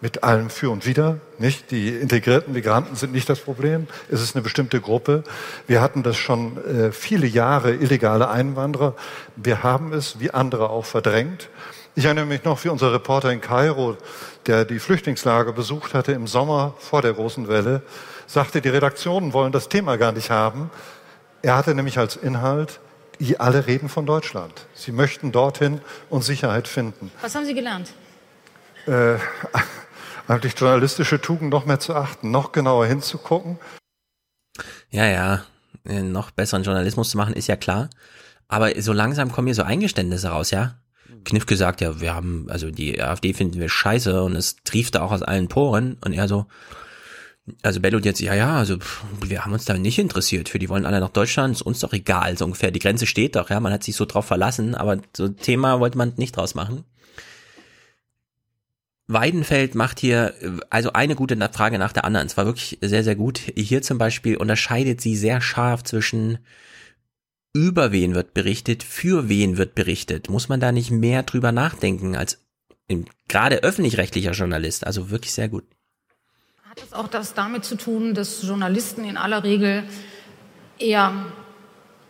mit 0.00 0.24
allem 0.24 0.50
für 0.50 0.70
und 0.70 0.86
wider. 0.86 1.20
Nicht 1.38 1.70
die 1.70 1.88
integrierten 1.88 2.52
Migranten 2.52 2.96
sind 2.96 3.12
nicht 3.12 3.28
das 3.28 3.40
Problem, 3.40 3.86
es 4.08 4.22
ist 4.22 4.34
eine 4.34 4.42
bestimmte 4.42 4.80
Gruppe. 4.80 5.24
Wir 5.66 5.80
hatten 5.80 6.02
das 6.02 6.16
schon 6.16 6.56
äh, 6.64 6.92
viele 6.92 7.26
Jahre 7.26 7.74
illegale 7.74 8.30
Einwanderer. 8.30 8.94
Wir 9.36 9.62
haben 9.62 9.92
es 9.92 10.20
wie 10.20 10.30
andere 10.30 10.70
auch 10.70 10.84
verdrängt. 10.84 11.48
Ich 11.96 12.04
erinnere 12.04 12.26
mich 12.26 12.44
noch, 12.44 12.64
wie 12.64 12.68
unser 12.68 12.92
Reporter 12.92 13.32
in 13.32 13.40
Kairo, 13.40 13.96
der 14.46 14.64
die 14.64 14.78
Flüchtlingslager 14.78 15.52
besucht 15.52 15.94
hatte 15.94 16.12
im 16.12 16.26
Sommer 16.26 16.74
vor 16.78 17.02
der 17.02 17.12
großen 17.12 17.48
Welle, 17.48 17.82
sagte, 18.26 18.60
die 18.60 18.68
Redaktionen 18.68 19.32
wollen 19.32 19.52
das 19.52 19.68
Thema 19.68 19.96
gar 19.96 20.12
nicht 20.12 20.30
haben. 20.30 20.70
Er 21.42 21.56
hatte 21.56 21.74
nämlich 21.74 21.98
als 21.98 22.16
Inhalt, 22.16 22.80
die 23.18 23.38
alle 23.38 23.66
reden 23.66 23.88
von 23.88 24.06
Deutschland. 24.06 24.66
Sie 24.74 24.92
möchten 24.92 25.32
dorthin 25.32 25.80
und 26.08 26.22
Sicherheit 26.22 26.68
finden. 26.68 27.10
Was 27.20 27.34
haben 27.34 27.44
Sie 27.44 27.54
gelernt? 27.54 27.92
Äh, 28.86 29.16
eigentlich 30.28 30.58
journalistische 30.58 31.20
Tugend 31.20 31.50
noch 31.50 31.66
mehr 31.66 31.80
zu 31.80 31.94
achten, 31.94 32.30
noch 32.30 32.52
genauer 32.52 32.86
hinzugucken. 32.86 33.58
Ja, 34.90 35.06
ja, 35.06 35.44
äh, 35.84 36.02
noch 36.02 36.30
besseren 36.30 36.62
Journalismus 36.62 37.10
zu 37.10 37.16
machen, 37.16 37.34
ist 37.34 37.46
ja 37.46 37.56
klar. 37.56 37.90
Aber 38.48 38.80
so 38.80 38.92
langsam 38.92 39.30
kommen 39.30 39.46
hier 39.46 39.54
so 39.54 39.62
Eingeständnisse 39.62 40.28
raus, 40.28 40.50
ja? 40.50 40.79
Knifke 41.24 41.56
sagt 41.56 41.80
ja, 41.80 42.00
wir 42.00 42.14
haben, 42.14 42.46
also 42.48 42.70
die 42.70 43.00
AfD 43.00 43.32
finden 43.32 43.60
wir 43.60 43.68
scheiße 43.68 44.22
und 44.22 44.36
es 44.36 44.56
triefte 44.64 45.02
auch 45.02 45.12
aus 45.12 45.22
allen 45.22 45.48
Poren 45.48 45.96
und 46.04 46.12
er 46.12 46.28
so, 46.28 46.46
also 47.62 47.80
Bellut 47.80 48.04
jetzt, 48.04 48.20
ja, 48.20 48.34
ja, 48.34 48.56
also 48.56 48.76
wir 49.22 49.44
haben 49.44 49.52
uns 49.52 49.64
da 49.64 49.76
nicht 49.76 49.98
interessiert, 49.98 50.48
für 50.48 50.58
die 50.58 50.68
wollen 50.68 50.86
alle 50.86 51.00
nach 51.00 51.10
Deutschland, 51.10 51.56
ist 51.56 51.62
uns 51.62 51.80
doch 51.80 51.92
egal, 51.92 52.36
so 52.36 52.44
ungefähr, 52.44 52.70
die 52.70 52.78
Grenze 52.78 53.06
steht 53.06 53.36
doch, 53.36 53.50
ja, 53.50 53.60
man 53.60 53.72
hat 53.72 53.84
sich 53.84 53.96
so 53.96 54.04
drauf 54.04 54.26
verlassen, 54.26 54.74
aber 54.74 54.98
so 55.16 55.28
Thema 55.28 55.80
wollte 55.80 55.98
man 55.98 56.12
nicht 56.16 56.36
draus 56.36 56.54
machen. 56.54 56.84
Weidenfeld 59.12 59.74
macht 59.74 59.98
hier 59.98 60.34
also 60.70 60.92
eine 60.92 61.16
gute 61.16 61.36
Frage 61.52 61.80
nach 61.80 61.92
der 61.92 62.04
anderen. 62.04 62.28
Es 62.28 62.36
war 62.36 62.46
wirklich 62.46 62.78
sehr, 62.80 63.02
sehr 63.02 63.16
gut. 63.16 63.40
Hier 63.56 63.82
zum 63.82 63.98
Beispiel 63.98 64.36
unterscheidet 64.36 65.00
sie 65.00 65.16
sehr 65.16 65.40
scharf 65.40 65.82
zwischen 65.82 66.38
über 67.52 67.92
wen 67.92 68.14
wird 68.14 68.34
berichtet, 68.34 68.82
für 68.82 69.28
wen 69.28 69.56
wird 69.58 69.74
berichtet. 69.74 70.30
Muss 70.30 70.48
man 70.48 70.60
da 70.60 70.72
nicht 70.72 70.90
mehr 70.90 71.22
drüber 71.22 71.52
nachdenken 71.52 72.16
als 72.16 72.38
in, 72.86 73.06
gerade 73.28 73.62
öffentlich-rechtlicher 73.62 74.32
Journalist? 74.32 74.86
Also 74.86 75.10
wirklich 75.10 75.32
sehr 75.32 75.48
gut. 75.48 75.64
Hat 76.62 76.80
es 76.82 76.92
auch 76.92 77.08
das 77.08 77.34
damit 77.34 77.64
zu 77.64 77.76
tun, 77.76 78.14
dass 78.14 78.42
Journalisten 78.42 79.04
in 79.04 79.16
aller 79.16 79.42
Regel 79.42 79.82
eher 80.78 81.12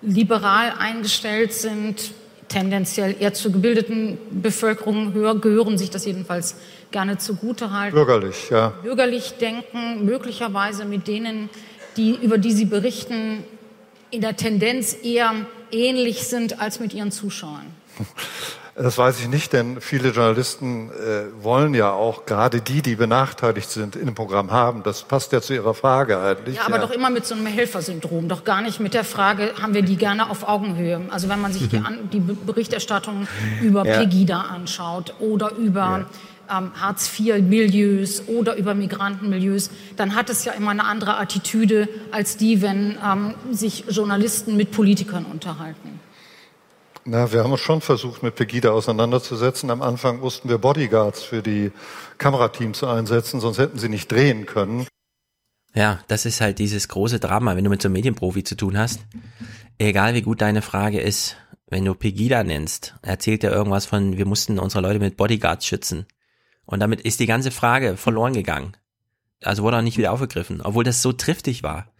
liberal 0.02 0.75
eingestellt 0.78 1.52
sind, 1.52 2.12
tendenziell 2.49 3.17
eher 3.19 3.33
zur 3.33 3.52
gebildeten 3.52 4.19
Bevölkerung 4.31 5.15
höher, 5.15 5.36
gehören 5.36 5.78
sich 5.78 5.91
das 5.91 6.05
jedenfalls 6.05 6.57
gerne 6.91 7.19
zugute 7.19 7.70
halten. 7.70 7.94
Bürgerlich, 7.94 8.51
ja. 8.51 8.75
Bürgerlich 8.83 9.35
denken, 9.41 10.05
möglicherweise 10.05 10.85
mit 10.85 11.07
denen, 11.07 11.49
die, 11.97 12.15
über 12.17 12.39
die 12.39 12.52
sie 12.52 12.65
berichten, 12.65 13.44
in 14.11 14.21
der 14.21 14.37
Tendenz 14.37 14.97
eher 15.03 15.33
ähnlich 15.71 16.27
sind 16.27 16.61
als 16.61 16.81
mit 16.81 16.95
ihren 16.95 17.13
Zuschauern. 17.13 17.67
Das 18.77 18.97
weiß 18.97 19.21
ich 19.21 19.29
nicht, 19.29 19.53
denn 19.53 19.81
viele 19.81 20.09
Journalisten 20.09 20.91
äh, 20.91 21.45
wollen 21.45 21.75
ja 21.75 21.91
auch 21.93 22.25
gerade 22.25 22.63
die, 22.63 22.81
die 22.81 22.97
benachteiligt 22.97 23.69
sind, 23.69 23.95
in 23.95 24.07
dem 24.07 24.15
Programm 24.15 24.53
haben. 24.53 24.83
Das 24.85 25.03
passt 25.03 25.33
ja 25.33 25.43
zu 25.43 25.53
Ihrer 25.53 25.75
Frage 25.75 26.19
eigentlich. 26.19 26.57
Ja, 26.57 26.63
aber 26.67 26.79
doch 26.79 26.91
immer 26.91 27.11
mit 27.11 27.27
so 27.27 27.35
einem 27.35 27.47
Helfersyndrom, 27.47 28.29
doch 28.29 28.45
gar 28.45 28.63
nicht 28.63 28.81
mit 28.81 28.95
der 28.95 29.05
Frage, 29.05 29.53
haben 29.61 29.75
wir 29.75 29.83
die 29.83 29.97
gerne 29.97 30.31
auf 30.31 30.49
Augenhöhe. 30.49 31.03
Also 31.11 31.29
wenn 31.29 31.41
man 31.43 31.53
sich 31.53 31.69
die, 31.69 31.77
an, 31.77 32.09
die 32.11 32.21
Berichterstattung 32.21 33.27
über 33.61 33.85
Ja. 33.85 33.99
Pegida 33.99 34.41
anschaut 34.41 35.15
oder 35.19 35.53
über 35.57 36.07
ähm, 36.51 36.73
Hartz-IV-Milieus 36.75 38.29
oder 38.29 38.57
über 38.57 38.75
Migrantenmilieus, 38.75 39.70
dann 39.97 40.15
hat 40.15 40.31
es 40.31 40.45
ja 40.45 40.53
immer 40.53 40.70
eine 40.70 40.85
andere 40.85 41.19
Attitüde 41.19 41.89
als 42.11 42.37
die, 42.37 42.62
wenn 42.62 42.99
ähm, 43.05 43.35
sich 43.51 43.85
Journalisten 43.89 44.57
mit 44.57 44.73
Politikern 44.73 45.25
unterhalten. 45.25 46.01
Na, 47.05 47.33
wir 47.33 47.43
haben 47.43 47.53
uns 47.53 47.61
schon 47.61 47.81
versucht, 47.81 48.23
mit 48.23 48.35
Pegida 48.35 48.70
auseinanderzusetzen. 48.70 49.70
Am 49.70 49.81
Anfang 49.81 50.20
mussten 50.20 50.49
wir 50.49 50.59
Bodyguards 50.59 51.23
für 51.23 51.43
die 51.43 51.73
Kamerateams 52.19 52.85
einsetzen, 52.85 53.41
sonst 53.41 53.59
hätten 53.59 53.79
sie 53.79 53.89
nicht 53.89 54.12
drehen 54.12 54.45
können. 54.45 54.87
Ja, 55.75 56.01
das 56.09 56.27
ist 56.27 56.41
halt 56.41 56.59
dieses 56.59 56.89
große 56.89 57.20
Drama, 57.20 57.57
wenn 57.57 57.65
du 57.65 57.70
mit 57.70 57.81
so 57.81 57.87
einem 57.87 57.95
Medienprofi 57.95 58.45
zu 58.45 58.57
tun 58.57 58.77
hast. 58.77 59.01
Egal 59.79 60.15
wie 60.15 60.23
gut 60.23 60.43
deine 60.43 60.62
Frage 60.62 61.01
ist, 61.01 61.37
wenn 61.69 61.85
du 61.85 61.95
Pegida 61.95 62.43
nennst, 62.43 62.97
erzählt 63.03 63.45
er 63.45 63.53
irgendwas 63.53 63.87
von, 63.87 64.19
wir 64.19 64.27
mussten 64.27 64.59
unsere 64.59 64.83
Leute 64.83 64.99
mit 64.99 65.17
Bodyguards 65.17 65.65
schützen. 65.65 66.07
Und 66.67 66.81
damit 66.81 67.01
ist 67.01 67.21
die 67.21 67.27
ganze 67.27 67.51
Frage 67.51 67.97
verloren 67.97 68.33
gegangen. 68.33 68.77
Also 69.43 69.63
wurde 69.63 69.79
auch 69.79 69.83
nicht 69.83 69.99
wieder 69.99 70.13
aufgegriffen, 70.13 70.61
obwohl 70.61 70.85
das 70.85 71.03
so 71.03 71.13
triftig 71.13 71.63
war. 71.63 71.93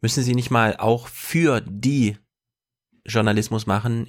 Müssen 0.00 0.22
sie 0.22 0.34
nicht 0.34 0.50
mal 0.50 0.76
auch 0.76 1.08
für 1.08 1.60
die 1.60 2.16
Journalismus 3.04 3.66
machen, 3.66 4.08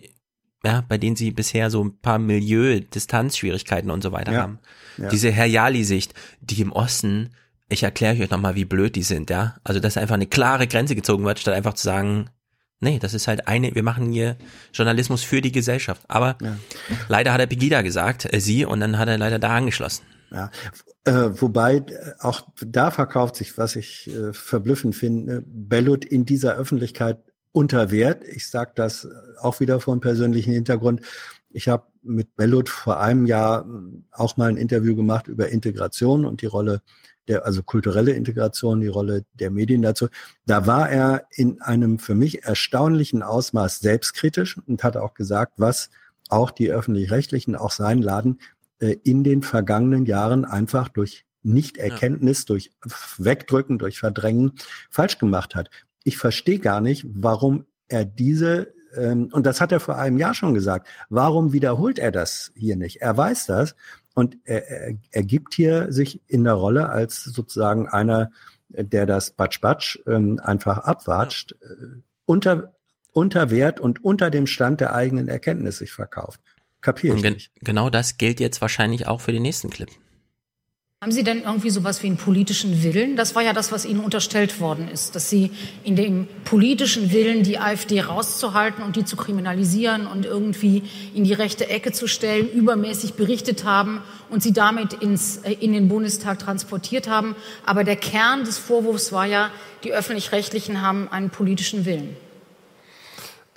ja, 0.63 0.83
bei 0.87 0.97
denen 0.97 1.15
sie 1.15 1.31
bisher 1.31 1.69
so 1.69 1.83
ein 1.83 1.99
paar 1.99 2.17
Milieu-Distanzschwierigkeiten 2.19 3.91
und 3.91 4.01
so 4.01 4.11
weiter 4.11 4.31
Ja, 4.31 4.41
haben. 4.41 4.59
ja. 4.97 5.09
Diese 5.09 5.31
Herr-Jali-Sicht, 5.31 6.13
die 6.41 6.61
im 6.61 6.71
Osten, 6.71 7.29
ich 7.69 7.83
erkläre 7.83 8.21
euch 8.21 8.29
nochmal, 8.29 8.55
wie 8.55 8.65
blöd 8.65 8.95
die 8.95 9.03
sind, 9.03 9.29
ja. 9.29 9.57
Also, 9.63 9.79
dass 9.79 9.97
einfach 9.97 10.15
eine 10.15 10.27
klare 10.27 10.67
Grenze 10.67 10.95
gezogen 10.95 11.25
wird, 11.25 11.39
statt 11.39 11.53
einfach 11.53 11.73
zu 11.73 11.83
sagen, 11.83 12.29
nee, 12.79 12.99
das 12.99 13.13
ist 13.13 13.27
halt 13.27 13.47
eine, 13.47 13.73
wir 13.75 13.83
machen 13.83 14.11
hier 14.11 14.37
Journalismus 14.73 15.23
für 15.23 15.41
die 15.41 15.51
Gesellschaft. 15.51 16.01
Aber 16.07 16.37
Ja. 16.41 16.57
leider 17.07 17.33
hat 17.33 17.39
er 17.39 17.47
Pegida 17.47 17.81
gesagt, 17.81 18.31
äh, 18.31 18.39
sie, 18.39 18.65
und 18.65 18.79
dann 18.79 18.97
hat 18.97 19.07
er 19.07 19.17
leider 19.17 19.39
da 19.39 19.55
angeschlossen. 19.55 20.03
Ja. 20.31 20.51
Äh, 21.05 21.41
wobei 21.41 21.77
äh, 21.77 21.83
auch 22.19 22.41
da 22.65 22.91
verkauft 22.91 23.37
sich, 23.37 23.57
was 23.57 23.75
ich 23.75 24.09
äh, 24.13 24.33
verblüffend 24.33 24.95
finde, 24.95 25.43
Bellut 25.45 26.03
in 26.03 26.25
dieser 26.25 26.55
Öffentlichkeit 26.55 27.19
unter 27.53 27.91
Wert. 27.91 28.23
Ich 28.25 28.49
sage 28.49 28.71
das 28.75 29.05
äh, 29.05 29.09
auch 29.39 29.59
wieder 29.59 29.79
vor 29.79 29.93
einem 29.93 30.01
persönlichen 30.01 30.51
Hintergrund. 30.53 31.01
Ich 31.49 31.69
habe 31.69 31.87
mit 32.03 32.35
Bellut 32.35 32.69
vor 32.69 32.99
einem 32.99 33.25
Jahr 33.25 33.65
äh, 33.65 34.01
auch 34.11 34.35
mal 34.37 34.49
ein 34.49 34.57
Interview 34.57 34.95
gemacht 34.95 35.27
über 35.27 35.49
Integration 35.49 36.25
und 36.25 36.41
die 36.41 36.45
Rolle 36.45 36.81
der, 37.27 37.45
also 37.45 37.63
kulturelle 37.63 38.11
Integration, 38.11 38.81
die 38.81 38.87
Rolle 38.87 39.25
der 39.33 39.51
Medien 39.51 39.81
dazu. 39.81 40.07
Da 40.45 40.65
war 40.67 40.89
er 40.89 41.25
in 41.31 41.61
einem 41.61 41.99
für 41.99 42.15
mich 42.15 42.43
erstaunlichen 42.43 43.23
Ausmaß 43.23 43.79
selbstkritisch 43.79 44.57
und 44.65 44.83
hat 44.83 44.97
auch 44.97 45.13
gesagt, 45.13 45.53
was 45.57 45.89
auch 46.29 46.51
die 46.51 46.71
öffentlich-rechtlichen, 46.71 47.55
auch 47.55 47.71
sein 47.71 48.01
Laden 48.01 48.39
äh, 48.79 48.97
in 49.03 49.23
den 49.23 49.43
vergangenen 49.43 50.05
Jahren 50.05 50.45
einfach 50.45 50.89
durch 50.89 51.25
Nichterkenntnis, 51.43 52.45
durch 52.45 52.71
Wegdrücken, 53.17 53.77
durch 53.79 53.99
Verdrängen 53.99 54.53
falsch 54.89 55.17
gemacht 55.17 55.55
hat. 55.55 55.69
Ich 56.03 56.17
verstehe 56.17 56.59
gar 56.59 56.81
nicht, 56.81 57.05
warum 57.09 57.65
er 57.87 58.05
diese, 58.05 58.73
ähm, 58.95 59.29
und 59.31 59.45
das 59.45 59.61
hat 59.61 59.71
er 59.71 59.79
vor 59.79 59.97
einem 59.97 60.17
Jahr 60.17 60.33
schon 60.33 60.53
gesagt, 60.53 60.87
warum 61.09 61.53
wiederholt 61.53 61.99
er 61.99 62.11
das 62.11 62.51
hier 62.55 62.75
nicht? 62.75 62.97
Er 62.97 63.15
weiß 63.15 63.45
das 63.45 63.75
und 64.17 64.35
er, 64.45 64.67
er, 64.67 64.95
er 65.11 65.23
gibt 65.23 65.53
hier 65.53 65.93
sich 65.93 66.21
in 66.25 66.43
der 66.43 66.53
Rolle 66.53 66.89
als 66.89 67.23
sozusagen 67.23 67.87
einer, 67.87 68.31
der 68.67 69.05
das 69.05 69.29
Batsch-Batsch 69.29 69.99
ähm, 70.07 70.39
einfach 70.43 70.79
abwatscht, 70.79 71.51
äh, 71.61 72.01
unter, 72.25 72.73
unter 73.11 73.51
Wert 73.51 73.79
und 73.79 74.03
unter 74.03 74.31
dem 74.31 74.47
Stand 74.47 74.81
der 74.81 74.95
eigenen 74.95 75.27
Erkenntnis 75.27 75.77
sich 75.77 75.91
verkauft. 75.91 76.41
Kapier 76.81 77.11
Und 77.11 77.17
ich 77.17 77.23
gen 77.23 77.33
nicht. 77.33 77.51
genau 77.61 77.91
das 77.91 78.17
gilt 78.17 78.39
jetzt 78.39 78.59
wahrscheinlich 78.59 79.05
auch 79.05 79.21
für 79.21 79.31
den 79.31 79.43
nächsten 79.43 79.69
Clip. 79.69 79.89
Haben 80.99 81.11
Sie 81.11 81.23
denn 81.23 81.43
irgendwie 81.43 81.69
sowas 81.69 82.01
wie 82.01 82.07
einen 82.07 82.17
politischen 82.17 82.81
Willen? 82.81 83.15
Das 83.15 83.35
war 83.35 83.43
ja 83.43 83.53
das, 83.53 83.71
was 83.71 83.85
Ihnen 83.85 83.99
unterstellt 83.99 84.59
worden 84.59 84.87
ist, 84.87 85.13
dass 85.13 85.29
Sie 85.29 85.51
in 85.83 85.95
dem 85.95 86.27
politischen 86.43 87.11
Willen, 87.11 87.43
die 87.43 87.59
AfD 87.59 88.01
rauszuhalten 88.01 88.83
und 88.83 88.95
die 88.95 89.05
zu 89.05 89.15
kriminalisieren 89.15 90.07
und 90.07 90.25
irgendwie 90.25 90.81
in 91.13 91.23
die 91.23 91.33
rechte 91.33 91.69
Ecke 91.69 91.91
zu 91.91 92.07
stellen, 92.07 92.49
übermäßig 92.49 93.13
berichtet 93.13 93.63
haben 93.63 94.01
und 94.31 94.41
sie 94.41 94.53
damit 94.53 94.93
ins, 94.93 95.37
äh, 95.37 95.51
in 95.51 95.71
den 95.71 95.87
Bundestag 95.87 96.39
transportiert 96.39 97.07
haben. 97.07 97.35
Aber 97.63 97.83
der 97.83 97.95
Kern 97.95 98.43
des 98.43 98.57
Vorwurfs 98.57 99.11
war 99.11 99.27
ja, 99.27 99.51
die 99.83 99.93
öffentlich-rechtlichen 99.93 100.81
haben 100.81 101.09
einen 101.09 101.29
politischen 101.29 101.85
Willen. 101.85 102.17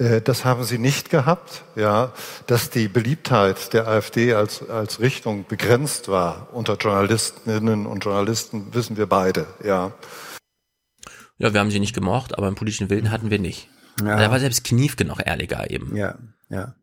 Äh, 0.01 0.20
Das 0.23 0.45
haben 0.45 0.65
sie 0.65 0.79
nicht 0.79 1.11
gehabt, 1.11 1.62
ja. 1.77 2.12
Dass 2.47 2.70
die 2.70 2.89
Beliebtheit 2.89 3.73
der 3.73 3.87
AfD 3.87 4.35
als, 4.35 4.69
als 4.69 4.99
Richtung 5.01 5.45
begrenzt 5.47 6.09
war 6.09 6.49
unter 6.53 6.75
Journalistinnen 6.77 7.87
und 7.87 8.05
Journalisten, 8.05 8.73
wissen 8.75 8.97
wir 8.97 9.07
beide, 9.07 9.47
ja. 9.65 9.93
Ja, 11.39 11.53
wir 11.53 11.61
haben 11.61 11.70
sie 11.70 11.81
nicht 11.81 11.95
gemocht, 11.95 12.37
aber 12.37 12.47
einen 12.49 12.57
politischen 12.57 12.91
Willen 12.91 13.11
hatten 13.11 13.31
wir 13.31 13.39
nicht. 13.39 13.69
Ja. 14.05 14.17
Da 14.19 14.31
war 14.31 14.41
selbst 14.41 14.65
Kniefke 14.65 15.05
noch 15.05 15.20
ehrlicher 15.25 15.70
eben. 15.70 15.95
Ja, 15.97 16.17
ja. 16.49 16.75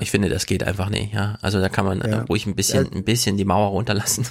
Ich 0.00 0.10
finde, 0.10 0.28
das 0.30 0.46
geht 0.46 0.62
einfach 0.64 0.88
nicht, 0.88 1.12
ja. 1.12 1.36
Also 1.42 1.60
da 1.60 1.68
kann 1.68 1.84
man 1.84 2.00
Ja. 2.00 2.22
ruhig 2.22 2.46
ein 2.46 2.54
bisschen, 2.54 2.90
ein 2.92 3.04
bisschen 3.04 3.36
die 3.36 3.44
Mauer 3.44 3.68
runterlassen. 3.70 4.26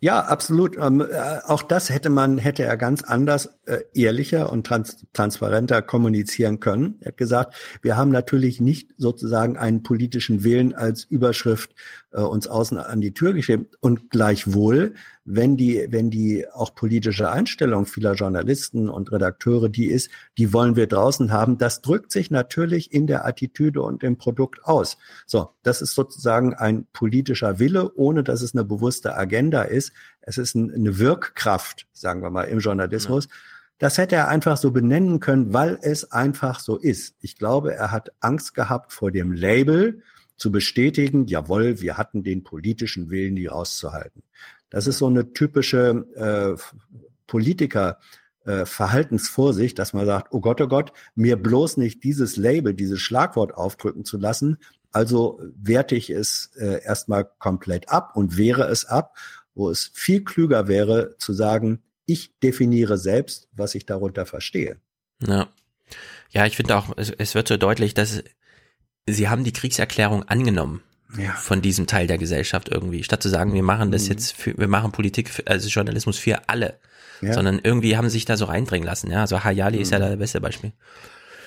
Ja, 0.00 0.20
absolut. 0.20 0.76
Ähm, 0.76 1.00
äh, 1.00 1.38
auch 1.46 1.62
das 1.62 1.88
hätte 1.88 2.10
man, 2.10 2.36
hätte 2.36 2.62
er 2.62 2.76
ganz 2.76 3.02
anders, 3.02 3.58
äh, 3.64 3.78
ehrlicher 3.94 4.52
und 4.52 4.66
trans 4.66 5.06
transparenter 5.14 5.80
kommunizieren 5.80 6.60
können. 6.60 6.98
Er 7.00 7.08
hat 7.08 7.16
gesagt, 7.16 7.54
wir 7.80 7.96
haben 7.96 8.10
natürlich 8.10 8.60
nicht 8.60 8.90
sozusagen 8.98 9.56
einen 9.56 9.82
politischen 9.82 10.44
Willen 10.44 10.74
als 10.74 11.04
Überschrift 11.04 11.74
äh, 12.12 12.20
uns 12.20 12.46
außen 12.46 12.76
an 12.76 13.00
die 13.00 13.14
Tür 13.14 13.32
geschrieben. 13.32 13.68
Und 13.80 14.10
gleichwohl, 14.10 14.94
wenn 15.24 15.56
die, 15.56 15.86
wenn 15.90 16.10
die 16.10 16.46
auch 16.50 16.74
politische 16.74 17.30
Einstellung 17.30 17.86
vieler 17.86 18.14
Journalisten 18.14 18.88
und 18.88 19.10
Redakteure 19.10 19.68
die 19.68 19.86
ist, 19.86 20.10
die 20.36 20.52
wollen 20.52 20.76
wir 20.76 20.86
draußen 20.86 21.32
haben, 21.32 21.56
das 21.56 21.80
drückt 21.80 22.12
sich 22.12 22.30
natürlich 22.30 22.92
in 22.92 23.06
der 23.06 23.24
Attitüde 23.24 23.82
und 23.82 24.02
im 24.02 24.18
Produkt 24.18 24.64
aus. 24.64 24.98
So, 25.26 25.50
das 25.62 25.80
ist 25.80 25.94
sozusagen 25.94 26.54
ein 26.54 26.86
politischer 26.92 27.58
Wille, 27.58 27.92
ohne 27.94 28.22
dass 28.22 28.42
es 28.42 28.54
eine 28.54 28.64
bewusste 28.64 29.16
Agenda 29.16 29.62
ist. 29.62 29.92
Es 30.20 30.36
ist 30.36 30.54
ein, 30.54 30.72
eine 30.72 30.98
Wirkkraft, 30.98 31.86
sagen 31.92 32.22
wir 32.22 32.30
mal, 32.30 32.44
im 32.44 32.58
Journalismus. 32.58 33.28
Das 33.78 33.98
hätte 33.98 34.16
er 34.16 34.28
einfach 34.28 34.56
so 34.56 34.70
benennen 34.70 35.20
können, 35.20 35.52
weil 35.52 35.78
es 35.82 36.12
einfach 36.12 36.60
so 36.60 36.76
ist. 36.76 37.16
Ich 37.20 37.36
glaube, 37.36 37.74
er 37.74 37.90
hat 37.90 38.12
Angst 38.20 38.54
gehabt 38.54 38.92
vor 38.92 39.10
dem 39.10 39.32
Label 39.32 40.02
zu 40.36 40.50
bestätigen, 40.50 41.26
jawohl, 41.26 41.80
wir 41.80 41.96
hatten 41.96 42.22
den 42.22 42.42
politischen 42.42 43.10
Willen, 43.10 43.36
die 43.36 43.46
rauszuhalten. 43.46 44.22
Das 44.74 44.88
ist 44.88 44.98
so 44.98 45.06
eine 45.06 45.32
typische 45.32 46.04
äh, 46.16 46.60
Politiker. 47.28 47.98
äh, 48.44 48.66
Verhaltensvorsicht, 48.66 49.78
dass 49.78 49.94
man 49.94 50.04
sagt, 50.04 50.32
oh 50.32 50.40
Gott, 50.40 50.60
oh 50.60 50.66
Gott, 50.66 50.92
mir 51.14 51.36
bloß 51.36 51.78
nicht 51.78 52.04
dieses 52.04 52.36
Label, 52.36 52.74
dieses 52.74 53.00
Schlagwort 53.00 53.54
aufdrücken 53.54 54.04
zu 54.04 54.18
lassen. 54.18 54.58
Also 54.92 55.40
werte 55.56 55.94
ich 55.94 56.10
es 56.10 56.50
äh, 56.56 56.82
erstmal 56.84 57.24
komplett 57.38 57.88
ab 57.88 58.16
und 58.16 58.36
wehre 58.36 58.64
es 58.64 58.84
ab, 58.84 59.16
wo 59.54 59.70
es 59.70 59.90
viel 59.94 60.24
klüger 60.24 60.68
wäre 60.68 61.16
zu 61.18 61.32
sagen, 61.32 61.82
ich 62.04 62.38
definiere 62.40 62.98
selbst, 62.98 63.48
was 63.52 63.74
ich 63.74 63.86
darunter 63.86 64.26
verstehe. 64.26 64.76
Ja. 65.20 65.48
Ja, 66.30 66.46
ich 66.46 66.56
finde 66.56 66.76
auch, 66.76 66.92
es, 66.98 67.10
es 67.10 67.34
wird 67.34 67.48
so 67.48 67.56
deutlich, 67.56 67.94
dass 67.94 68.24
sie 69.08 69.28
haben 69.28 69.44
die 69.44 69.52
Kriegserklärung 69.52 70.24
angenommen 70.24 70.82
Ja. 71.16 71.32
von 71.32 71.62
diesem 71.62 71.86
Teil 71.86 72.06
der 72.06 72.18
Gesellschaft 72.18 72.68
irgendwie, 72.68 73.04
statt 73.04 73.22
zu 73.22 73.28
sagen, 73.28 73.52
wir 73.54 73.62
machen 73.62 73.90
das 73.92 74.04
Mhm. 74.04 74.10
jetzt 74.10 74.32
für, 74.36 74.56
wir 74.58 74.68
machen 74.68 74.92
Politik, 74.92 75.28
für, 75.30 75.46
also 75.46 75.68
Journalismus 75.68 76.18
für 76.18 76.48
alle, 76.48 76.78
Ja. 77.20 77.32
sondern 77.34 77.60
irgendwie 77.62 77.96
haben 77.96 78.08
sie 78.08 78.14
sich 78.14 78.24
da 78.24 78.36
so 78.36 78.46
reindringen 78.46 78.86
lassen. 78.86 79.10
Ja, 79.10 79.20
also 79.20 79.44
Hayali 79.44 79.78
ist 79.78 79.92
ja 79.92 79.98
Mhm. 79.98 80.02
da 80.02 80.08
das 80.10 80.18
beste 80.18 80.40
Beispiel. 80.40 80.72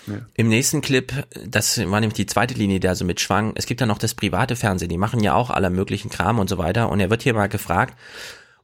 Ja. 0.08 0.20
Im 0.36 0.48
nächsten 0.48 0.80
Clip, 0.80 1.12
das 1.46 1.78
war 1.80 2.00
nämlich 2.00 2.14
die 2.16 2.26
zweite 2.26 2.54
Linie, 2.54 2.80
der 2.80 2.96
so 2.96 3.04
mitschwang. 3.04 3.52
Es 3.56 3.66
gibt 3.66 3.82
ja 3.82 3.88
noch 3.88 3.98
das 3.98 4.14
private 4.14 4.56
Fernsehen, 4.56 4.88
die 4.88 4.98
machen 4.98 5.20
ja 5.22 5.34
auch 5.34 5.50
aller 5.50 5.70
möglichen 5.70 6.10
Kram 6.10 6.40
und 6.40 6.50
so 6.50 6.58
weiter. 6.58 6.88
Und 6.90 7.02
er 7.02 7.10
wird 7.10 7.24
hier 7.24 7.34
mal 7.34 7.48
gefragt 7.50 7.94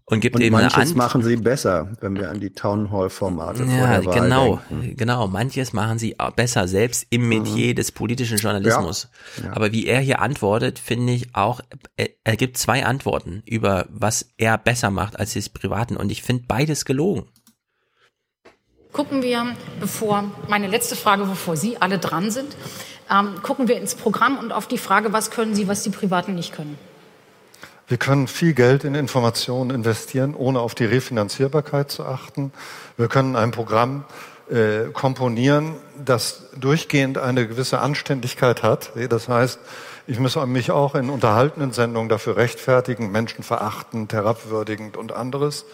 und 0.06 0.20
gibt 0.20 0.36
Und 0.36 0.42
eben 0.42 0.54
eine 0.56 0.66
manches 0.66 0.80
Antwort. 0.92 0.98
machen 0.98 1.24
sie 1.24 1.38
besser, 1.38 1.90
wenn 2.02 2.16
wir 2.18 2.30
an 2.30 2.40
die 2.42 2.50
Town 2.52 2.92
Hall 2.92 3.10
Formate 3.10 3.66
vor 3.66 3.74
Ja, 3.74 4.00
der 4.00 4.06
Wahl 4.06 4.22
genau, 4.22 4.60
denken. 4.70 4.98
genau. 4.98 5.28
Manches 5.28 5.72
machen 5.72 5.98
sie 5.98 6.16
besser, 6.36 6.68
selbst 6.68 7.08
im 7.10 7.30
Metier 7.30 7.74
des 7.74 7.92
politischen 7.94 8.38
Journalismus. 8.38 9.08
Ja. 9.38 9.46
Ja. 9.46 9.56
Aber 9.56 9.72
wie 9.72 9.86
er 9.88 10.02
hier 10.02 10.22
antwortet, 10.22 10.78
finde 10.78 11.14
ich 11.14 11.34
auch, 11.36 11.62
er, 11.96 12.10
er 12.26 12.36
gibt 12.36 12.58
zwei 12.58 12.86
Antworten 12.86 13.44
über 13.46 13.86
was 13.90 14.26
er 14.38 14.58
besser 14.58 14.92
macht 14.92 15.18
als 15.18 15.34
des 15.34 15.48
Privaten. 15.50 15.96
Und 15.96 16.12
ich 16.12 16.22
finde 16.22 16.44
beides 16.48 16.84
gelogen. 16.84 17.26
Gucken 18.92 19.24
wir, 19.24 19.56
bevor, 19.80 20.26
meine 20.50 20.68
letzte 20.68 20.96
Frage, 20.96 21.24
bevor 21.26 21.56
Sie 21.58 21.78
alle 21.82 21.98
dran 21.98 22.30
sind, 22.30 22.56
ähm, 23.10 23.42
gucken 23.42 23.68
wir 23.68 23.78
ins 23.78 23.96
Programm 23.96 24.38
und 24.38 24.52
auf 24.52 24.68
die 24.68 24.78
Frage, 24.78 25.14
was 25.14 25.32
können 25.32 25.56
Sie, 25.56 25.68
was 25.68 25.82
die 25.82 25.90
Privaten 25.90 26.36
nicht 26.36 26.52
können. 26.54 26.78
Wir 27.88 27.98
können 27.98 28.28
viel 28.28 28.54
Geld 28.54 28.86
in 28.86 28.96
Informationen 28.96 29.70
investieren, 29.70 30.36
ohne 30.36 30.62
auf 30.62 30.74
die 30.74 30.86
Refinanzierbarkeit 30.86 31.92
zu 31.92 32.06
achten. 32.06 32.54
Wir 32.98 33.10
können 33.10 33.36
ein 33.36 33.52
Programm 33.52 34.06
äh, 34.50 34.92
komponieren, 34.94 35.76
das 36.04 36.50
durchgehend 36.58 37.18
eine 37.18 37.48
gewisse 37.48 37.80
Anständigkeit 37.80 38.64
hat. 38.64 38.92
Das 39.10 39.28
heißt, 39.28 39.60
ich 40.08 40.20
muss 40.20 40.36
mich 40.46 40.72
auch 40.72 40.96
in 40.96 41.10
unterhaltenen 41.10 41.72
Sendungen 41.72 42.10
dafür 42.10 42.36
rechtfertigen, 42.36 43.12
menschenverachtend, 43.12 44.12
herabwürdigend 44.14 44.98
und 44.98 45.14
anderes. 45.14 45.66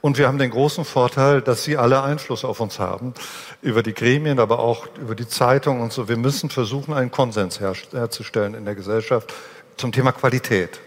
Und 0.00 0.16
wir 0.16 0.28
haben 0.28 0.38
den 0.38 0.50
großen 0.50 0.84
Vorteil, 0.84 1.42
dass 1.42 1.64
Sie 1.64 1.76
alle 1.76 2.02
Einfluss 2.02 2.44
auf 2.44 2.60
uns 2.60 2.78
haben, 2.78 3.14
über 3.62 3.82
die 3.82 3.94
Gremien, 3.94 4.38
aber 4.38 4.60
auch 4.60 4.86
über 4.96 5.14
die 5.14 5.26
Zeitung 5.26 5.80
und 5.80 5.92
so. 5.92 6.08
Wir 6.08 6.16
müssen 6.16 6.50
versuchen, 6.50 6.94
einen 6.94 7.10
Konsens 7.10 7.60
her 7.60 7.74
herzustellen 7.92 8.54
in 8.54 8.64
der 8.64 8.74
Gesellschaft 8.74 9.34
zum 9.76 9.92
Thema 9.92 10.12
Qualität. 10.12 10.80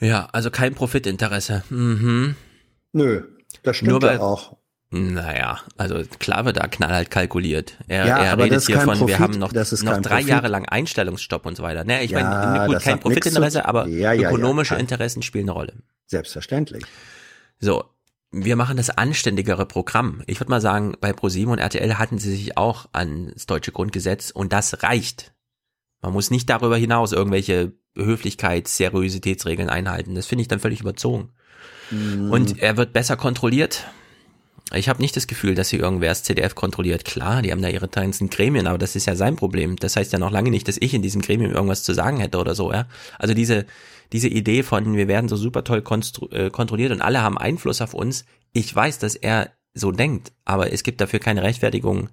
Ja, 0.00 0.28
also 0.32 0.50
kein 0.50 0.74
Profitinteresse. 0.74 1.64
Mhm. 1.70 2.36
Nö, 2.92 3.22
das 3.62 3.76
stimmt 3.76 3.92
Nur 3.92 4.02
weil, 4.02 4.16
ja 4.16 4.20
auch. 4.20 4.56
Naja, 4.90 5.60
also 5.76 6.02
klar 6.20 6.44
wird 6.44 6.58
da 6.58 6.68
knallhart 6.68 7.10
kalkuliert. 7.10 7.76
Er, 7.88 8.06
Ja, 8.06 8.18
er 8.18 8.38
redet 8.38 8.62
hier 8.62 8.78
von, 8.80 8.94
wir 8.94 8.98
Profit, 8.98 9.18
haben 9.18 9.38
noch, 9.38 9.52
noch 9.52 10.00
drei 10.00 10.16
Profit. 10.18 10.28
Jahre 10.28 10.48
lang 10.48 10.64
Einstellungsstopp 10.66 11.44
und 11.44 11.56
so 11.56 11.62
weiter. 11.64 11.82
Ne, 11.84 12.04
ich 12.04 12.12
Ja, 12.12 12.22
meine, 12.22 12.66
gut, 12.66 12.80
kein 12.82 13.00
Profitinteresse, 13.00 13.58
zu- 13.58 13.66
aber 13.66 13.88
Ja, 13.88 14.14
ökonomische 14.14 14.76
Interessen 14.76 15.22
spielen 15.22 15.46
eine 15.46 15.52
Rolle. 15.52 15.72
Selbstverständlich. 16.06 16.84
So, 17.58 17.84
wir 18.30 18.54
machen 18.54 18.76
das 18.76 18.90
anständigere 18.90 19.66
Programm. 19.66 20.22
Ich 20.26 20.38
würde 20.40 20.50
mal 20.50 20.60
sagen, 20.60 20.94
bei 21.00 21.12
ProSieben 21.12 21.52
und 21.52 21.58
RTL 21.58 21.98
hatten 21.98 22.18
sie 22.18 22.30
sich 22.36 22.56
auch 22.56 22.86
an 22.92 23.32
das 23.34 23.46
deutsche 23.46 23.72
Grundgesetz 23.72 24.30
und 24.30 24.52
das 24.52 24.82
reicht. 24.84 25.32
Man 26.00 26.12
muss 26.12 26.30
nicht 26.30 26.48
darüber 26.48 26.76
hinaus 26.76 27.12
irgendwelche 27.12 27.72
Höflichkeits-, 27.96 28.76
Seriositätsregeln 28.76 29.68
einhalten. 29.68 30.14
Das 30.14 30.26
finde 30.26 30.42
ich 30.42 30.48
dann 30.48 30.60
völlig 30.60 30.80
überzogen. 30.80 31.30
Mhm. 31.90 32.30
Und 32.30 32.58
er 32.58 32.76
wird 32.76 32.92
besser 32.92 33.16
kontrolliert. 33.16 33.86
Ich 34.74 34.88
habe 34.88 35.00
nicht 35.00 35.16
das 35.16 35.28
Gefühl, 35.28 35.54
dass 35.54 35.70
hier 35.70 35.78
irgendwer 35.78 36.08
das 36.08 36.24
CDF 36.24 36.56
kontrolliert. 36.56 37.04
Klar, 37.04 37.42
die 37.42 37.52
haben 37.52 37.62
da 37.62 37.68
ihre 37.68 37.86
ganzen 37.86 38.30
Gremien, 38.30 38.66
aber 38.66 38.78
das 38.78 38.96
ist 38.96 39.06
ja 39.06 39.14
sein 39.14 39.36
Problem. 39.36 39.76
Das 39.76 39.94
heißt 39.94 40.12
ja 40.12 40.18
noch 40.18 40.32
lange 40.32 40.50
nicht, 40.50 40.66
dass 40.66 40.76
ich 40.78 40.92
in 40.92 41.02
diesem 41.02 41.22
Gremium 41.22 41.52
irgendwas 41.52 41.84
zu 41.84 41.94
sagen 41.94 42.18
hätte 42.18 42.38
oder 42.38 42.56
so, 42.56 42.72
ja. 42.72 42.88
Also 43.18 43.32
diese, 43.32 43.66
diese 44.12 44.28
Idee 44.28 44.64
von, 44.64 44.96
wir 44.96 45.06
werden 45.06 45.28
so 45.28 45.36
super 45.36 45.62
toll 45.62 45.84
äh, 46.32 46.50
kontrolliert 46.50 46.90
und 46.90 47.00
alle 47.00 47.22
haben 47.22 47.38
Einfluss 47.38 47.80
auf 47.80 47.94
uns. 47.94 48.24
Ich 48.52 48.74
weiß, 48.74 48.98
dass 48.98 49.14
er 49.14 49.52
so 49.72 49.92
denkt, 49.92 50.32
aber 50.44 50.72
es 50.72 50.82
gibt 50.82 51.00
dafür 51.00 51.20
keine 51.20 51.42
Rechtfertigung 51.42 52.08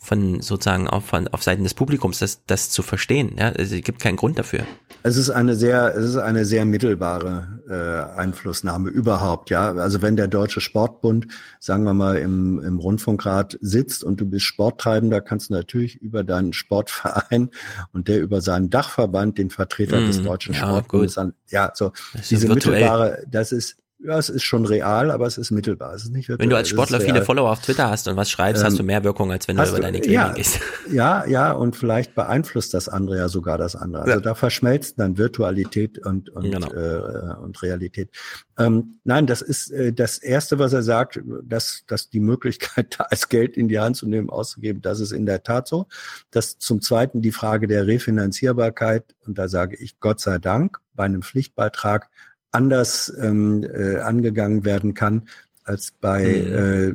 von 0.00 0.40
sozusagen 0.40 0.88
auf, 0.88 1.06
von, 1.06 1.26
auf 1.28 1.42
Seiten 1.42 1.64
des 1.64 1.74
Publikums, 1.74 2.20
das, 2.20 2.40
das 2.46 2.70
zu 2.70 2.82
verstehen. 2.82 3.32
Ja, 3.36 3.48
also 3.48 3.74
es 3.74 3.82
gibt 3.82 4.00
keinen 4.00 4.16
Grund 4.16 4.38
dafür. 4.38 4.60
Es 5.02 5.16
ist 5.16 5.30
eine 5.30 5.54
sehr, 5.54 5.94
es 5.96 6.04
ist 6.10 6.16
eine 6.16 6.44
sehr 6.44 6.64
mittelbare 6.64 7.60
äh, 7.68 8.18
Einflussnahme 8.18 8.90
überhaupt, 8.90 9.50
ja. 9.50 9.72
Also 9.72 10.00
wenn 10.00 10.16
der 10.16 10.28
Deutsche 10.28 10.60
Sportbund, 10.60 11.26
sagen 11.60 11.84
wir 11.84 11.94
mal, 11.94 12.16
im, 12.16 12.60
im 12.60 12.78
Rundfunkrat 12.78 13.58
sitzt 13.60 14.04
und 14.04 14.20
du 14.20 14.26
bist 14.26 14.44
Sporttreibender, 14.44 15.20
kannst 15.20 15.50
du 15.50 15.54
natürlich 15.54 15.96
über 15.96 16.24
deinen 16.24 16.52
Sportverein 16.52 17.50
und 17.92 18.08
der 18.08 18.20
über 18.20 18.40
seinen 18.40 18.70
Dachverband, 18.70 19.36
den 19.38 19.50
Vertreter 19.50 20.00
des 20.00 20.18
Mhm, 20.18 20.24
Deutschen 20.24 20.54
ja, 20.54 20.60
Sportbundes, 20.60 21.18
an, 21.18 21.34
ja, 21.48 21.72
so 21.74 21.92
diese 22.30 22.48
virtuell. 22.48 22.74
mittelbare, 22.74 23.24
das 23.28 23.52
ist, 23.52 23.76
ja, 24.00 24.16
es 24.18 24.28
ist 24.28 24.44
schon 24.44 24.64
real, 24.64 25.10
aber 25.10 25.26
es 25.26 25.38
ist 25.38 25.50
mittelbar. 25.50 25.92
Es 25.94 26.04
ist 26.04 26.12
nicht 26.12 26.28
Wenn 26.28 26.48
du 26.50 26.56
als 26.56 26.68
Sportler 26.68 27.00
viele. 27.00 27.22
Follower 27.22 27.50
auf 27.50 27.60
Twitter 27.60 27.90
hast 27.90 28.06
und 28.08 28.16
was 28.16 28.30
schreibst, 28.30 28.62
hast 28.62 28.74
Ähm, 28.74 28.78
du 28.78 28.82
mehr 28.84 29.02
Wirkung, 29.04 29.32
als 29.32 29.48
wenn 29.48 29.56
du 29.56 29.62
Hast 29.62 29.70
über 29.70 29.78
du- 29.78 29.82
deine 29.82 30.06
ja, 30.06 30.32
gehst. 30.32 30.60
Ja, 30.92 31.26
ja, 31.26 31.52
und 31.52 31.76
vielleicht 31.76 32.14
beeinflusst 32.14 32.72
das 32.74 32.88
andere 32.88 33.18
ja 33.18 33.28
sogar 33.28 33.58
das 33.58 33.76
andere. 33.76 34.02
Also 34.02 34.14
Ja. 34.14 34.20
da 34.20 34.34
verschmelzt 34.34 34.98
dann 34.98 35.18
Virtualität 35.18 35.98
und, 36.06 36.30
und, 36.30 36.50
Genau. 36.50 36.72
äh, 36.72 37.34
und 37.42 37.60
Realität. 37.62 38.10
Ähm, 38.56 39.00
nein, 39.04 39.26
das 39.26 39.42
ist 39.42 39.70
äh, 39.72 39.92
das 39.92 40.18
Erste, 40.18 40.58
was 40.58 40.72
er 40.72 40.82
sagt, 40.82 41.20
dass, 41.42 41.82
dass 41.86 42.08
die 42.08 42.20
Möglichkeit 42.20 42.94
da 42.98 43.04
ist, 43.10 43.28
Geld 43.28 43.56
in 43.56 43.68
die 43.68 43.78
Hand 43.80 43.96
zu 43.96 44.06
nehmen, 44.08 44.30
auszugeben, 44.30 44.80
das 44.80 45.00
ist 45.00 45.12
in 45.12 45.26
der 45.26 45.42
Tat 45.42 45.68
so. 45.68 45.86
Das 46.30 46.56
zum 46.58 46.80
Zweiten 46.80 47.20
die 47.20 47.32
Frage 47.32 47.66
der 47.66 47.86
Refinanzierbarkeit. 47.86 49.04
Und 49.26 49.38
da 49.38 49.48
sage 49.48 49.76
ich 49.76 49.98
Gott 50.00 50.20
sei 50.20 50.38
Dank, 50.38 50.78
bei 50.94 51.04
einem 51.04 51.22
Pflichtbeitrag 51.22 52.08
anders 52.58 53.12
ähm, 53.20 53.62
äh, 53.62 53.98
angegangen 53.98 54.64
werden 54.64 54.94
kann 54.94 55.28
als 55.62 55.92
bei 55.92 56.24
äh, 56.24 56.92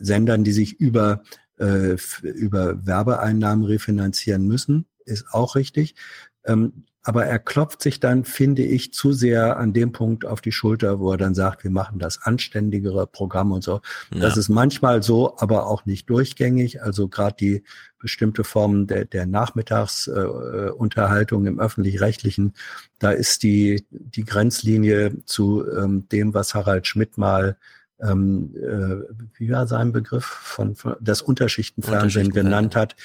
Sendern, 0.00 0.44
die 0.44 0.52
sich 0.52 0.78
über, 0.78 1.24
äh, 1.58 1.96
über 2.22 2.86
Werbeeinnahmen 2.86 3.64
refinanzieren 3.64 4.46
müssen, 4.46 4.86
ist 5.04 5.26
auch 5.32 5.56
richtig. 5.56 5.96
Ähm, 6.44 6.84
aber 7.08 7.24
er 7.24 7.38
klopft 7.38 7.80
sich 7.80 8.00
dann, 8.00 8.24
finde 8.26 8.60
ich, 8.60 8.92
zu 8.92 9.14
sehr 9.14 9.56
an 9.56 9.72
dem 9.72 9.92
Punkt 9.92 10.26
auf 10.26 10.42
die 10.42 10.52
Schulter, 10.52 11.00
wo 11.00 11.12
er 11.12 11.16
dann 11.16 11.34
sagt, 11.34 11.64
wir 11.64 11.70
machen 11.70 11.98
das 11.98 12.20
anständigere 12.22 13.06
Programm 13.06 13.50
und 13.50 13.64
so. 13.64 13.80
Das 14.10 14.34
Ja. 14.34 14.40
ist 14.40 14.50
manchmal 14.50 15.02
so, 15.02 15.34
aber 15.38 15.68
auch 15.68 15.86
nicht 15.86 16.10
durchgängig. 16.10 16.82
Also 16.82 17.08
gerade 17.08 17.34
die 17.40 17.62
bestimmte 17.98 18.44
Formen 18.44 18.86
der, 18.86 19.06
der 19.06 19.24
Nachmittagsunterhaltung 19.24 20.66
äh, 20.66 20.70
Unterhaltung 20.72 21.46
im 21.46 21.58
öffentlich-rechtlichen, 21.58 22.52
da 22.98 23.12
ist 23.12 23.42
die, 23.42 23.86
die 23.88 24.26
Grenzlinie 24.26 25.24
zu 25.24 25.64
ähm, 25.66 26.06
dem, 26.10 26.34
was 26.34 26.54
Harald 26.54 26.86
Schmidt 26.86 27.16
mal 27.16 27.56
ähm, 28.02 28.54
äh, 28.54 28.96
wie 29.38 29.50
war 29.50 29.66
sein 29.66 29.92
Begriff 29.92 30.24
von, 30.26 30.76
von 30.76 30.94
das 31.00 31.22
Unterschichtenfernsehen 31.22 32.26
Unterschichtenfernsehen. 32.26 32.44
genannt 32.44 32.76
hat. 32.76 32.96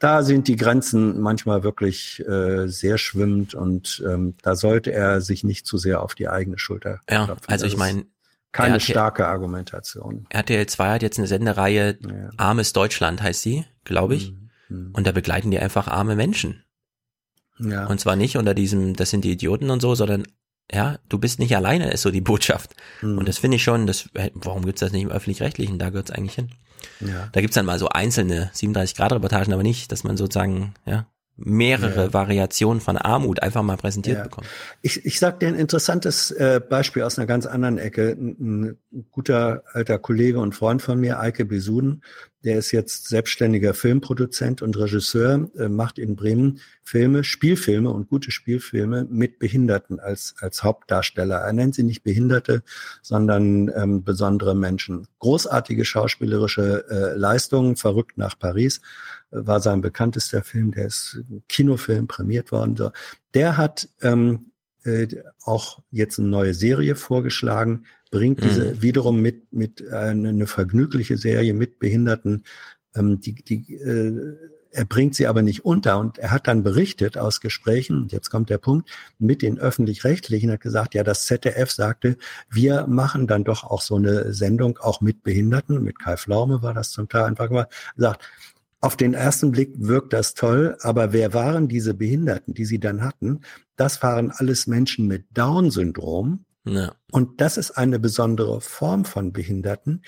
Da 0.00 0.22
sind 0.22 0.48
die 0.48 0.56
Grenzen 0.56 1.20
manchmal 1.20 1.62
wirklich 1.62 2.26
äh, 2.26 2.66
sehr 2.66 2.98
schwimmend 2.98 3.54
und 3.54 4.02
ähm, 4.08 4.34
da 4.42 4.56
sollte 4.56 4.92
er 4.92 5.20
sich 5.20 5.44
nicht 5.44 5.66
zu 5.66 5.78
sehr 5.78 6.02
auf 6.02 6.14
die 6.14 6.28
eigene 6.28 6.58
Schulter 6.58 7.00
Ja, 7.08 7.26
klopfen. 7.26 7.52
also 7.52 7.66
ich 7.66 7.76
meine, 7.76 8.06
keine 8.50 8.74
RTL 8.74 8.92
starke 8.92 9.28
Argumentation. 9.28 10.26
RTL 10.30 10.66
2 10.66 10.90
hat 10.94 11.02
jetzt 11.02 11.18
eine 11.18 11.28
Sendereihe, 11.28 11.98
Armes 12.36 12.72
Deutschland 12.72 13.22
heißt 13.22 13.42
sie, 13.42 13.64
glaube 13.84 14.16
ich. 14.16 14.32
Mhm. 14.68 14.90
Und 14.94 15.06
da 15.06 15.12
begleiten 15.12 15.50
die 15.50 15.58
einfach 15.58 15.86
arme 15.86 16.16
Menschen. 16.16 16.64
Ja. 17.58 17.86
Und 17.86 18.00
zwar 18.00 18.16
nicht 18.16 18.36
unter 18.38 18.54
diesem, 18.54 18.96
das 18.96 19.10
sind 19.10 19.24
die 19.24 19.32
Idioten 19.32 19.70
und 19.70 19.80
so, 19.80 19.94
sondern 19.94 20.24
ja, 20.72 20.98
du 21.08 21.18
bist 21.18 21.40
nicht 21.40 21.54
alleine, 21.54 21.90
ist 21.90 22.02
so 22.02 22.10
die 22.10 22.20
Botschaft. 22.20 22.74
Mhm. 23.02 23.18
Und 23.18 23.28
das 23.28 23.38
finde 23.38 23.56
ich 23.56 23.62
schon, 23.62 23.86
das, 23.86 24.08
warum 24.34 24.64
gibt's 24.64 24.80
das 24.80 24.92
nicht 24.92 25.02
im 25.02 25.10
Öffentlich-Rechtlichen? 25.10 25.78
Da 25.78 25.90
gehört's 25.90 26.10
eigentlich 26.10 26.36
hin. 26.36 26.50
Ja. 27.00 27.28
Da 27.32 27.40
gibt's 27.40 27.54
dann 27.54 27.66
mal 27.66 27.78
so 27.78 27.88
einzelne 27.88 28.50
37-Grad-Reportagen, 28.54 29.52
aber 29.52 29.62
nicht, 29.62 29.92
dass 29.92 30.04
man 30.04 30.16
sozusagen, 30.16 30.74
ja, 30.86 31.06
mehrere 31.44 32.04
Ja. 32.04 32.12
Variationen 32.12 32.80
von 32.80 32.96
Armut 32.96 33.42
einfach 33.42 33.62
mal 33.62 33.76
präsentiert 33.76 34.18
Ja. 34.18 34.22
bekommt. 34.24 34.46
Ich, 34.82 35.04
ich 35.04 35.18
sage 35.18 35.38
dir 35.38 35.48
ein 35.48 35.54
interessantes 35.54 36.30
äh, 36.30 36.60
Beispiel 36.66 37.02
aus 37.02 37.18
einer 37.18 37.26
ganz 37.26 37.46
anderen 37.46 37.78
Ecke. 37.78 38.10
Ein, 38.18 38.76
ein 38.92 39.04
guter 39.10 39.62
alter 39.72 39.98
Kollege 39.98 40.38
und 40.38 40.54
Freund 40.54 40.82
von 40.82 41.00
mir, 41.00 41.20
Eike 41.20 41.44
Besuden, 41.44 42.02
der 42.42 42.56
ist 42.58 42.72
jetzt 42.72 43.08
selbstständiger 43.08 43.74
Filmproduzent 43.74 44.62
und 44.62 44.78
Regisseur, 44.78 45.50
äh, 45.58 45.68
macht 45.68 45.98
in 45.98 46.16
Bremen 46.16 46.60
Filme, 46.82 47.22
Spielfilme 47.22 47.90
und 47.90 48.08
gute 48.08 48.30
Spielfilme 48.30 49.06
mit 49.08 49.38
Behinderten 49.38 50.00
als, 50.00 50.34
als 50.40 50.64
Hauptdarsteller. 50.64 51.36
Er 51.36 51.52
nennt 51.52 51.74
sie 51.74 51.82
nicht 51.82 52.02
Behinderte, 52.02 52.62
sondern 53.02 53.70
ähm, 53.76 54.02
besondere 54.02 54.54
Menschen. 54.56 55.06
Großartige 55.18 55.84
schauspielerische 55.84 56.84
äh, 56.90 57.16
Leistungen, 57.16 57.76
verrückt 57.76 58.18
nach 58.18 58.38
Paris 58.38 58.80
war 59.30 59.60
sein 59.60 59.80
bekanntester 59.80 60.42
Film, 60.42 60.72
der 60.72 60.86
ist 60.86 61.22
Kinofilm 61.48 62.06
prämiert 62.06 62.52
worden. 62.52 62.76
So. 62.76 62.90
Der 63.34 63.56
hat 63.56 63.88
ähm, 64.02 64.52
äh, 64.84 65.06
auch 65.44 65.82
jetzt 65.90 66.18
eine 66.18 66.28
neue 66.28 66.54
Serie 66.54 66.96
vorgeschlagen, 66.96 67.84
bringt 68.10 68.40
Mhm. 68.40 68.44
diese 68.44 68.82
wiederum 68.82 69.20
mit, 69.20 69.52
mit 69.52 69.80
äh, 69.80 69.94
eine, 69.94 70.30
eine 70.30 70.46
vergnügliche 70.46 71.16
Serie 71.16 71.54
mit 71.54 71.78
Behinderten, 71.78 72.44
ähm, 72.94 73.20
die, 73.20 73.34
die 73.34 73.74
äh, 73.74 74.36
er 74.72 74.84
bringt 74.84 75.14
sie 75.14 75.26
aber 75.26 75.42
nicht 75.42 75.64
unter 75.64 75.98
und 75.98 76.18
er 76.18 76.30
hat 76.30 76.46
dann 76.46 76.62
berichtet 76.62 77.18
aus 77.18 77.40
Gesprächen, 77.40 78.02
und 78.02 78.12
jetzt 78.12 78.30
kommt 78.30 78.50
der 78.50 78.58
Punkt, 78.58 78.88
mit 79.18 79.42
den 79.42 79.58
öffentlich-rechtlichen, 79.58 80.50
hat 80.52 80.60
gesagt, 80.60 80.94
ja, 80.94 81.02
das 81.02 81.26
ZDF 81.26 81.70
sagte, 81.70 82.16
wir 82.48 82.86
machen 82.86 83.26
dann 83.26 83.44
doch 83.44 83.64
auch 83.64 83.82
so 83.82 83.96
eine 83.96 84.32
Sendung, 84.32 84.78
auch 84.78 85.00
mit 85.00 85.22
Behinderten, 85.22 85.82
mit 85.82 85.98
Kai 85.98 86.16
Flaume 86.16 86.62
war 86.62 86.74
das 86.74 86.90
zum 86.90 87.08
Teil 87.08 87.24
einfach 87.24 87.48
gemacht, 87.48 87.68
sagt, 87.96 88.22
auf 88.80 88.96
den 88.96 89.12
ersten 89.12 89.50
Blick 89.50 89.74
wirkt 89.76 90.12
das 90.12 90.34
toll, 90.34 90.76
aber 90.80 91.12
wer 91.12 91.34
waren 91.34 91.68
diese 91.68 91.92
Behinderten, 91.94 92.54
die 92.54 92.64
sie 92.64 92.80
dann 92.80 93.02
hatten? 93.02 93.40
Das 93.76 94.02
waren 94.02 94.30
alles 94.30 94.66
Menschen 94.66 95.06
mit 95.06 95.26
Down-Syndrom. 95.32 96.46
Ja. 96.64 96.94
Und 97.10 97.40
das 97.40 97.56
ist 97.58 97.72
eine 97.72 97.98
besondere 97.98 98.60
Form 98.60 99.04
von 99.04 99.32
Behinderten. 99.32 100.02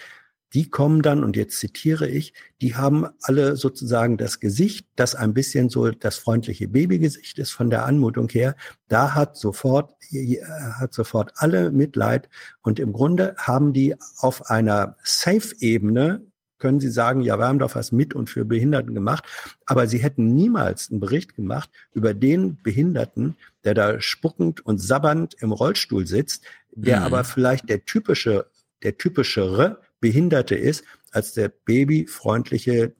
Die 0.55 0.68
kommen 0.68 1.01
dann, 1.01 1.25
und 1.25 1.36
jetzt 1.36 1.59
zitiere 1.59 2.07
ich, 2.09 2.34
die 2.60 2.75
haben 2.75 3.07
alle 3.23 3.57
sozusagen 3.57 4.18
das 4.18 4.39
Gesicht, 4.39 4.86
das 4.97 5.15
ein 5.15 5.33
bisschen 5.33 5.70
so 5.70 5.91
das 5.91 6.17
freundliche 6.17 6.68
Babygesicht 6.68 7.39
ist 7.39 7.52
von 7.52 7.70
der 7.70 7.86
Anmutung 7.86 8.28
her. 8.28 8.55
Da 8.89 9.15
hat 9.15 9.36
sofort, 9.36 9.94
hat 10.78 10.92
sofort 10.92 11.33
alle 11.36 11.70
Mitleid. 11.70 12.28
Und 12.62 12.81
im 12.81 12.92
Grunde 12.92 13.34
haben 13.39 13.73
die 13.73 13.94
auf 14.18 14.51
einer 14.51 14.97
Safe-Ebene 15.02 16.26
können 16.62 16.78
Sie 16.81 16.91
sagen, 16.91 17.23
ja, 17.23 17.36
wir 17.39 17.47
haben 17.47 17.58
doch 17.58 17.74
was 17.74 17.91
mit 17.91 18.15
und 18.15 18.31
für 18.31 18.44
Behinderten 18.44 18.94
gemacht, 18.94 19.24
aber 19.66 19.89
Sie 19.89 19.99
hätten 19.99 20.34
niemals 20.34 20.91
einen 20.91 21.00
Bericht 21.00 21.34
gemacht 21.34 21.68
über 21.92 22.15
den 22.15 22.57
Behinderten, 22.62 23.36
der 23.65 23.74
da 23.74 24.00
spuckend 24.00 24.65
und 24.65 24.78
sabbernd 24.78 25.34
im 25.41 25.50
Rollstuhl 25.50 26.07
sitzt, 26.07 26.44
der 26.70 27.00
Mhm. 27.00 27.07
aber 27.07 27.24
vielleicht 27.24 27.68
der 27.68 27.84
typische, 27.84 28.47
der 28.84 28.97
typischere 28.97 29.81
Behinderte 30.00 30.55
ist 30.55 30.84
als 31.10 31.34
der 31.34 31.49
babyfreundliche 31.49 32.92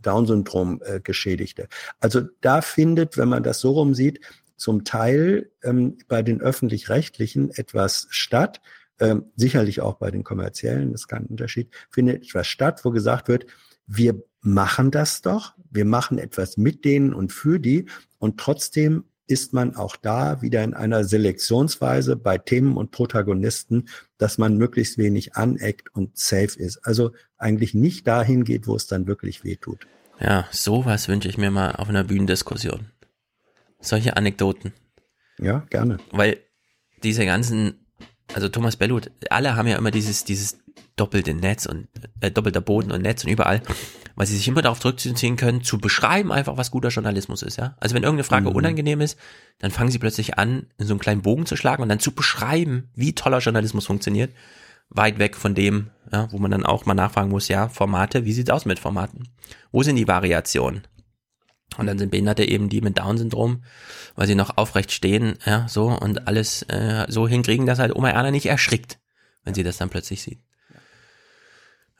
Down-Syndrom 0.00 0.80
äh, 0.82 1.00
Geschädigte. 1.00 1.68
Also 2.00 2.22
da 2.40 2.62
findet, 2.62 3.18
wenn 3.18 3.28
man 3.28 3.42
das 3.42 3.60
so 3.60 3.72
rum 3.72 3.94
sieht, 3.94 4.20
zum 4.56 4.84
Teil 4.84 5.50
ähm, 5.62 5.98
bei 6.08 6.22
den 6.22 6.40
öffentlich-rechtlichen 6.40 7.50
etwas 7.50 8.06
statt, 8.08 8.62
ähm, 9.00 9.26
sicherlich 9.36 9.80
auch 9.80 9.94
bei 9.94 10.10
den 10.10 10.24
kommerziellen, 10.24 10.92
das 10.92 11.02
ist 11.02 11.08
kein 11.08 11.26
Unterschied, 11.26 11.70
findet 11.90 12.24
etwas 12.24 12.46
statt, 12.46 12.84
wo 12.84 12.90
gesagt 12.90 13.28
wird, 13.28 13.46
wir 13.86 14.22
machen 14.40 14.90
das 14.90 15.22
doch, 15.22 15.54
wir 15.70 15.84
machen 15.84 16.18
etwas 16.18 16.56
mit 16.56 16.84
denen 16.84 17.12
und 17.12 17.32
für 17.32 17.58
die 17.58 17.86
und 18.18 18.38
trotzdem 18.38 19.04
ist 19.26 19.52
man 19.52 19.74
auch 19.74 19.96
da 19.96 20.40
wieder 20.40 20.62
in 20.62 20.74
einer 20.74 21.04
Selektionsweise 21.04 22.16
bei 22.16 22.38
Themen 22.38 22.76
und 22.76 22.92
Protagonisten, 22.92 23.88
dass 24.18 24.38
man 24.38 24.56
möglichst 24.56 24.98
wenig 24.98 25.34
aneckt 25.34 25.92
und 25.94 26.16
safe 26.16 26.58
ist. 26.58 26.78
Also 26.86 27.10
eigentlich 27.36 27.74
nicht 27.74 28.06
dahin 28.06 28.44
geht, 28.44 28.66
wo 28.66 28.76
es 28.76 28.86
dann 28.86 29.06
wirklich 29.06 29.42
weh 29.42 29.56
tut. 29.56 29.86
Ja, 30.20 30.46
sowas 30.50 31.08
wünsche 31.08 31.28
ich 31.28 31.38
mir 31.38 31.50
mal 31.50 31.72
auf 31.72 31.88
einer 31.88 32.04
Bühnendiskussion. 32.04 32.86
Solche 33.80 34.16
Anekdoten. 34.16 34.72
Ja, 35.38 35.66
gerne. 35.70 35.98
Weil 36.12 36.38
diese 37.02 37.26
ganzen, 37.26 37.85
also 38.34 38.48
Thomas 38.48 38.76
Bellut, 38.76 39.10
alle 39.30 39.56
haben 39.56 39.66
ja 39.68 39.76
immer 39.78 39.90
dieses, 39.90 40.24
dieses 40.24 40.58
doppelte 40.96 41.34
Netz 41.34 41.66
und 41.66 41.88
äh, 42.20 42.30
doppelter 42.30 42.60
Boden 42.60 42.90
und 42.90 43.02
Netz 43.02 43.24
und 43.24 43.30
überall, 43.30 43.62
weil 44.14 44.26
sie 44.26 44.36
sich 44.36 44.48
immer 44.48 44.62
darauf 44.62 44.80
zurückziehen 44.80 45.36
können, 45.36 45.62
zu 45.62 45.78
beschreiben 45.78 46.32
einfach, 46.32 46.56
was 46.56 46.70
guter 46.70 46.88
Journalismus 46.88 47.42
ist, 47.42 47.56
ja. 47.56 47.76
Also 47.80 47.94
wenn 47.94 48.02
irgendeine 48.02 48.24
Frage 48.24 48.48
Mhm. 48.50 48.56
unangenehm 48.56 49.00
ist, 49.00 49.18
dann 49.58 49.70
fangen 49.70 49.90
sie 49.90 49.98
plötzlich 49.98 50.38
an, 50.38 50.66
in 50.78 50.86
so 50.86 50.94
einen 50.94 51.00
kleinen 51.00 51.22
Bogen 51.22 51.46
zu 51.46 51.56
schlagen 51.56 51.82
und 51.82 51.88
dann 51.88 52.00
zu 52.00 52.12
beschreiben, 52.12 52.88
wie 52.94 53.14
toller 53.14 53.38
Journalismus 53.38 53.86
funktioniert. 53.86 54.32
Weit 54.88 55.18
weg 55.18 55.36
von 55.36 55.54
dem, 55.54 55.90
ja, 56.12 56.30
wo 56.30 56.38
man 56.38 56.50
dann 56.50 56.64
auch 56.64 56.86
mal 56.86 56.94
nachfragen 56.94 57.28
muss, 57.28 57.48
ja, 57.48 57.68
Formate, 57.68 58.24
wie 58.24 58.32
sieht's 58.32 58.50
aus 58.50 58.64
mit 58.64 58.78
Formaten? 58.78 59.28
Wo 59.72 59.82
sind 59.82 59.96
die 59.96 60.06
Variationen? 60.08 60.82
Und 61.76 61.86
dann 61.86 61.98
sind 61.98 62.10
Behinderte 62.10 62.44
eben 62.44 62.68
die 62.68 62.80
mit 62.80 62.98
Down-Syndrom, 62.98 63.62
weil 64.14 64.26
sie 64.26 64.34
noch 64.34 64.56
aufrecht 64.56 64.92
stehen, 64.92 65.38
ja, 65.44 65.66
so 65.68 65.86
und 65.88 66.26
alles 66.26 66.62
äh, 66.62 67.06
so 67.08 67.28
hinkriegen, 67.28 67.66
dass 67.66 67.78
halt 67.78 67.94
Oma 67.94 68.10
Erna 68.10 68.30
nicht 68.30 68.46
erschrickt, 68.46 68.98
wenn 69.44 69.54
sie 69.54 69.62
das 69.62 69.76
dann 69.76 69.90
plötzlich 69.90 70.22
sieht. 70.22 70.40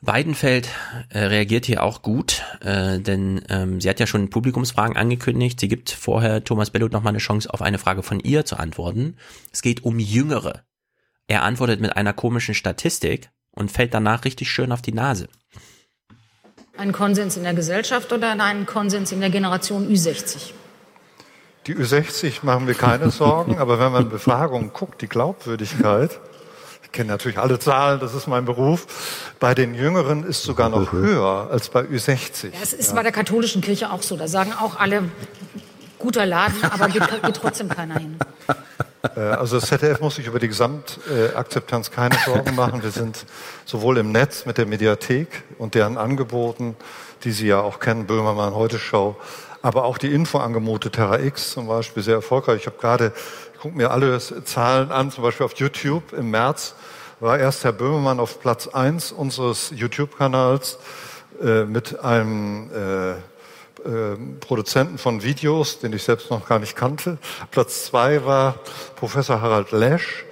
Weidenfeld 0.03 0.69
äh, 1.09 1.21
reagiert 1.21 1.65
hier 1.67 1.83
auch 1.83 2.03
gut, 2.03 2.43
äh, 2.61 3.01
denn 3.01 3.43
ähm, 3.49 3.81
sie 3.81 3.89
hat 3.89 3.99
ja 3.99 4.07
schon 4.07 4.31
Publikumsfragen 4.31 4.97
angekündigt. 4.97 5.59
Sie 5.59 5.69
gibt 5.69 5.91
vorher 5.91 6.45
Thomas 6.45 6.71
Bellut 6.71 6.93
nochmal 6.93 7.13
eine 7.13 7.19
Chance, 7.19 7.53
auf 7.53 7.63
eine 7.63 7.79
Frage 7.79 8.03
von 8.03 8.21
ihr 8.21 8.45
zu 8.45 8.57
antworten. 8.57 9.17
Es 9.53 9.63
geht 9.63 9.85
um 9.85 9.99
Jüngere. 9.99 10.63
Er 11.27 11.43
antwortet 11.43 11.81
mit 11.81 11.97
einer 11.97 12.13
komischen 12.13 12.55
Statistik 12.55 13.31
und 13.51 13.73
fällt 13.73 13.95
danach 13.95 14.25
richtig 14.25 14.51
schön 14.51 14.71
auf 14.71 14.83
die 14.83 14.93
Nase. 14.93 15.29
Ein 16.79 16.93
Konsens 16.93 17.37
in 17.37 17.45
der 17.45 17.55
Gesellschaft 17.55 18.13
oder 18.13 18.31
ein 18.39 18.67
Konsens 18.67 19.11
in 19.13 19.21
der 19.21 19.31
Generation 19.31 19.89
Ü60? 19.89 20.53
Die 21.67 21.75
Ü60 21.75 22.39
machen 22.43 22.67
wir 22.67 22.75
keine 22.75 23.11
Sorgen, 23.11 23.59
aber 23.59 23.81
wenn 23.81 23.93
man 23.93 24.03
in 24.05 24.11
Befragungen 24.11 24.73
guckt, 24.73 25.01
die 25.01 25.09
Glaubwürdigkeit, 25.09 26.21
ich 26.85 26.93
kenne 26.93 27.09
natürlich 27.09 27.39
alle 27.39 27.59
Zahlen, 27.59 27.99
das 27.99 28.15
ist 28.15 28.27
mein 28.27 28.45
Beruf, 28.45 28.87
bei 29.41 29.55
den 29.55 29.75
Jüngeren 29.75 30.25
ist 30.25 30.43
sogar 30.43 30.69
noch 30.69 30.93
höher 30.93 31.49
als 31.51 31.69
bei 31.71 31.81
Ü60. 31.81 32.53
Das 32.61 32.73
ist 32.73 32.95
bei 32.95 33.03
der 33.03 33.13
katholischen 33.13 33.63
Kirche 33.63 33.91
auch 33.91 34.03
so. 34.03 34.17
Da 34.17 34.29
sagen 34.29 34.53
auch 34.53 34.79
alle, 34.79 35.05
guter 35.99 36.27
Laden, 36.27 36.63
aber 36.63 36.89
geht, 36.89 37.03
geht 37.23 37.37
trotzdem 37.37 37.69
keiner 37.69 37.99
hin. 37.99 38.19
Äh, 39.15 39.21
Also 39.21 39.61
das 39.61 39.69
ZDF 39.69 40.01
muss 40.01 40.17
sich 40.17 40.27
über 40.27 40.39
die 40.39 40.49
Gesamtakzeptanz 40.49 41.91
keine 41.91 42.17
Sorgen 42.25 42.55
machen. 42.55 42.83
Wir 42.83 42.91
sind 42.91 43.27
sowohl 43.65 43.99
im 43.99 44.13
Netz 44.13 44.47
mit 44.47 44.59
der 44.59 44.67
Mediathek 44.67 45.45
und 45.59 45.75
deren 45.75 45.99
Angeboten, 45.99 46.77
die 47.25 47.33
Sie 47.33 47.47
ja 47.47 47.61
auch 47.61 47.79
kennen, 47.79 48.07
Böhmermann, 48.07 48.55
Heute 48.55 48.79
Show, 48.79 49.17
aber 49.63 49.85
auch 49.85 49.99
die 49.99 50.13
Infoangebote 50.13 50.91
Terra 50.91 51.21
X 51.21 51.53
zum 51.53 51.67
Beispiel 51.67 52.03
sehr 52.03 52.17
erfolgreich. 52.17 52.61
Ich 52.61 52.67
habe 52.67 52.79
gerade, 52.79 53.13
ich 53.55 53.61
gucke 53.61 53.77
mir 53.77 53.91
alle 53.91 54.19
Zahlen 54.45 54.91
an, 54.93 55.11
zum 55.11 55.25
Beispiel 55.25 55.45
auf 55.47 55.55
YouTube 55.57 56.13
im 56.13 56.31
März 56.31 56.75
war 57.21 57.39
erst 57.39 57.65
Herr 57.65 57.73
Böhmermann 57.73 58.21
auf 58.21 58.41
Platz 58.41 58.69
eins 58.69 59.11
unseres 59.11 59.73
YouTube-Kanals 59.75 60.79
äh, 61.43 61.65
mit 61.65 62.01
einem 62.01 62.71
äh, 62.71 63.15
äh, 63.87 64.17
Produzenten 64.41 64.99
von 64.99 65.23
Videos, 65.23 65.79
den 65.79 65.93
ich 65.93 66.03
selbst 66.03 66.31
noch 66.31 66.47
gar 66.49 66.59
nicht 66.59 66.77
kannte. 66.77 67.19
Platz 67.51 67.87
zwei 67.87 68.25
war 68.25 68.57
Professor 68.97 69.41
Harald 69.41 69.73
Lesch, 69.73 70.25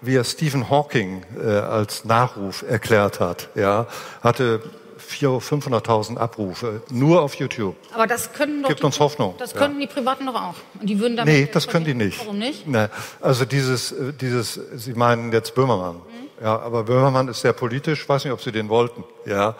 wie 0.00 0.16
er 0.16 0.24
Stephen 0.24 0.68
Hawking 0.70 1.24
äh, 1.42 1.46
als 1.48 2.04
Nachruf 2.04 2.62
erklärt 2.68 3.20
hat. 3.20 3.48
Ja, 3.54 3.86
hatte 4.22 4.62
400.000, 4.98 5.84
500.000 5.84 6.16
Abrufe 6.16 6.82
nur 6.90 7.22
auf 7.22 7.34
YouTube. 7.34 7.76
Aber 7.92 8.06
das 8.06 8.32
können 8.32 8.62
doch 8.62 8.68
Gibt 8.68 8.80
die, 8.80 8.86
uns 8.86 8.98
Hoffnung. 9.00 9.34
Das 9.38 9.52
Ja. 9.52 9.58
könnten 9.58 9.80
die 9.80 9.86
Privaten 9.86 10.26
doch 10.26 10.34
auch. 10.34 10.54
Und 10.80 10.88
die 10.88 10.98
würden 10.98 11.16
damit 11.16 11.32
Nee, 11.32 11.48
das 11.52 11.68
können 11.68 11.84
die 11.84 11.94
nicht. 11.94 12.18
Warum 12.20 12.38
nicht? 12.38 12.66
Nee, 12.66 12.86
also 13.20 13.44
dieses, 13.44 13.92
äh, 13.92 14.12
dieses, 14.12 14.58
Sie 14.74 14.94
meinen 14.94 15.30
jetzt 15.32 15.54
Böhmermann. 15.54 16.00
Ja, 16.42 16.58
aber 16.58 16.84
Böhmermann 16.84 17.28
ist 17.28 17.42
sehr 17.42 17.52
politisch. 17.52 18.02
Ich 18.02 18.08
weiß 18.08 18.24
nicht, 18.24 18.32
ob 18.32 18.40
Sie 18.40 18.50
den 18.52 18.68
wollten. 18.68 19.04
Ja. 19.26 19.56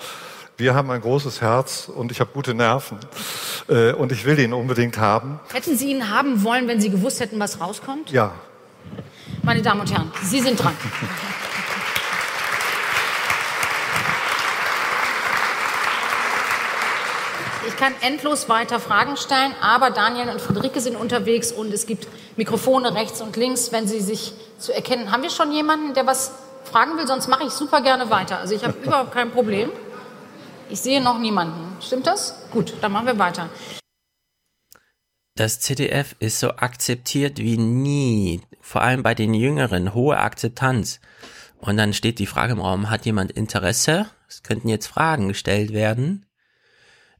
Wir 0.56 0.74
haben 0.74 0.88
ein 0.92 1.00
großes 1.00 1.40
Herz 1.40 1.90
und 1.92 2.12
ich 2.12 2.20
habe 2.20 2.30
gute 2.32 2.54
Nerven. 2.54 2.98
Äh, 3.68 3.92
Und 3.92 4.12
ich 4.12 4.24
will 4.24 4.38
ihn 4.38 4.52
unbedingt 4.52 4.98
haben. 4.98 5.40
Hätten 5.52 5.76
Sie 5.76 5.90
ihn 5.90 6.10
haben 6.10 6.44
wollen, 6.44 6.68
wenn 6.68 6.80
Sie 6.80 6.90
gewusst 6.90 7.18
hätten, 7.20 7.40
was 7.40 7.60
rauskommt? 7.60 8.10
Ja. 8.10 8.32
Meine 9.42 9.62
Damen 9.62 9.80
und 9.80 9.92
Herren, 9.92 10.12
Sie 10.22 10.40
sind 10.40 10.62
dran. 10.62 10.76
Ich 17.66 17.76
kann 17.76 17.94
endlos 18.02 18.48
weiter 18.48 18.78
Fragen 18.78 19.16
stellen, 19.16 19.54
aber 19.60 19.90
Daniel 19.90 20.28
und 20.28 20.40
Friederike 20.40 20.80
sind 20.80 20.96
unterwegs 20.96 21.50
und 21.50 21.72
es 21.72 21.86
gibt 21.86 22.06
Mikrofone 22.36 22.94
rechts 22.94 23.20
und 23.20 23.36
links, 23.36 23.72
wenn 23.72 23.88
Sie 23.88 24.00
sich 24.00 24.34
zu 24.58 24.72
erkennen. 24.72 25.10
Haben 25.10 25.22
wir 25.22 25.30
schon 25.30 25.50
jemanden, 25.50 25.94
der 25.94 26.06
was 26.06 26.32
fragen 26.70 26.96
will? 26.98 27.06
Sonst 27.06 27.28
mache 27.28 27.44
ich 27.44 27.50
super 27.50 27.80
gerne 27.80 28.10
weiter. 28.10 28.38
Also 28.38 28.54
ich 28.54 28.64
habe 28.64 28.74
überhaupt 28.82 29.12
kein 29.12 29.30
Problem. 29.30 29.70
Ich 30.74 30.80
sehe 30.80 31.00
noch 31.00 31.20
niemanden. 31.20 31.80
Stimmt 31.80 32.08
das? 32.08 32.34
Gut, 32.50 32.74
dann 32.80 32.90
machen 32.90 33.06
wir 33.06 33.16
weiter. 33.16 33.48
Das 35.36 35.60
ZDF 35.60 36.16
ist 36.18 36.40
so 36.40 36.50
akzeptiert 36.50 37.38
wie 37.38 37.56
nie, 37.56 38.40
vor 38.60 38.82
allem 38.82 39.04
bei 39.04 39.14
den 39.14 39.34
Jüngeren, 39.34 39.94
hohe 39.94 40.18
Akzeptanz. 40.18 40.98
Und 41.58 41.76
dann 41.76 41.92
steht 41.92 42.18
die 42.18 42.26
Frage 42.26 42.54
im 42.54 42.60
Raum, 42.60 42.90
hat 42.90 43.06
jemand 43.06 43.30
Interesse? 43.30 44.10
Es 44.28 44.42
könnten 44.42 44.68
jetzt 44.68 44.88
Fragen 44.88 45.28
gestellt 45.28 45.72
werden. 45.72 46.26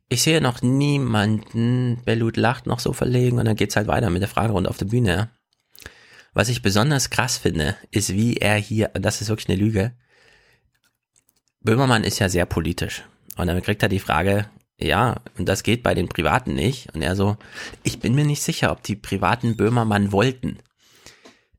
Ich 0.09 0.23
sehe 0.23 0.41
noch 0.41 0.61
niemanden, 0.61 2.03
Bellut 2.05 2.37
lacht 2.37 2.67
noch 2.67 2.81
so 2.81 2.93
verlegen 2.93 3.39
und 3.39 3.45
dann 3.45 3.55
geht's 3.55 3.77
halt 3.77 3.87
weiter 3.87 4.11
mit 4.11 4.21
der 4.21 4.29
Fragerunde 4.29 4.69
auf 4.69 4.79
der 4.79 4.87
Bühne. 4.87 5.31
Was 6.33 6.49
ich 6.49 6.61
besonders 6.61 7.09
krass 7.09 7.39
finde, 7.39 7.77
ist, 7.93 8.15
wie 8.15 8.35
er 8.35 8.57
hier, 8.57 8.91
und 8.97 9.03
das 9.03 9.21
ist 9.21 9.29
wirklich 9.29 9.49
eine 9.49 9.59
Lüge, 9.59 9.93
Böhmermann 11.61 12.03
ist 12.03 12.19
ja 12.19 12.29
sehr 12.29 12.47
politisch. 12.47 13.05
Und 13.37 13.47
dann 13.47 13.63
kriegt 13.63 13.83
er 13.83 13.89
die 13.89 14.01
Frage, 14.01 14.47
ja, 14.79 15.17
und 15.39 15.49
das 15.49 15.63
geht 15.63 15.83
bei 15.83 15.95
den 15.95 16.09
Privaten 16.09 16.55
nicht. 16.55 16.95
Und 16.95 17.03
er 17.03 17.17
so, 17.17 17.37
ich 17.83 18.01
bin 18.01 18.15
mir 18.15 18.25
nicht 18.25 18.43
sicher, 18.43 18.73
ob 18.73 18.83
die 18.83 18.97
Privaten 18.97 19.57
Böhmermann 19.57 20.13
wollten. 20.13 20.59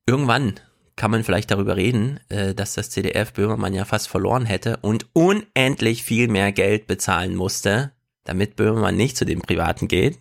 Irgendwann 0.06 0.60
kann 0.96 1.12
man 1.12 1.24
vielleicht 1.24 1.52
darüber 1.52 1.76
reden, 1.76 2.20
äh, 2.30 2.54
dass 2.54 2.74
das 2.74 2.90
CDF 2.90 3.34
Böhmermann 3.34 3.74
ja 3.74 3.86
fast 3.86 4.08
verloren 4.08 4.46
hätte 4.46 4.78
und 4.78 5.08
unendlich 5.14 6.04
viel 6.04 6.28
mehr 6.28 6.52
Geld 6.52 6.88
bezahlen 6.88 7.36
musste, 7.36 7.92
damit 8.24 8.56
Böhmermann 8.56 8.96
nicht 8.96 9.18
zu 9.18 9.26
den 9.26 9.42
Privaten 9.42 9.88
geht. 9.88 10.18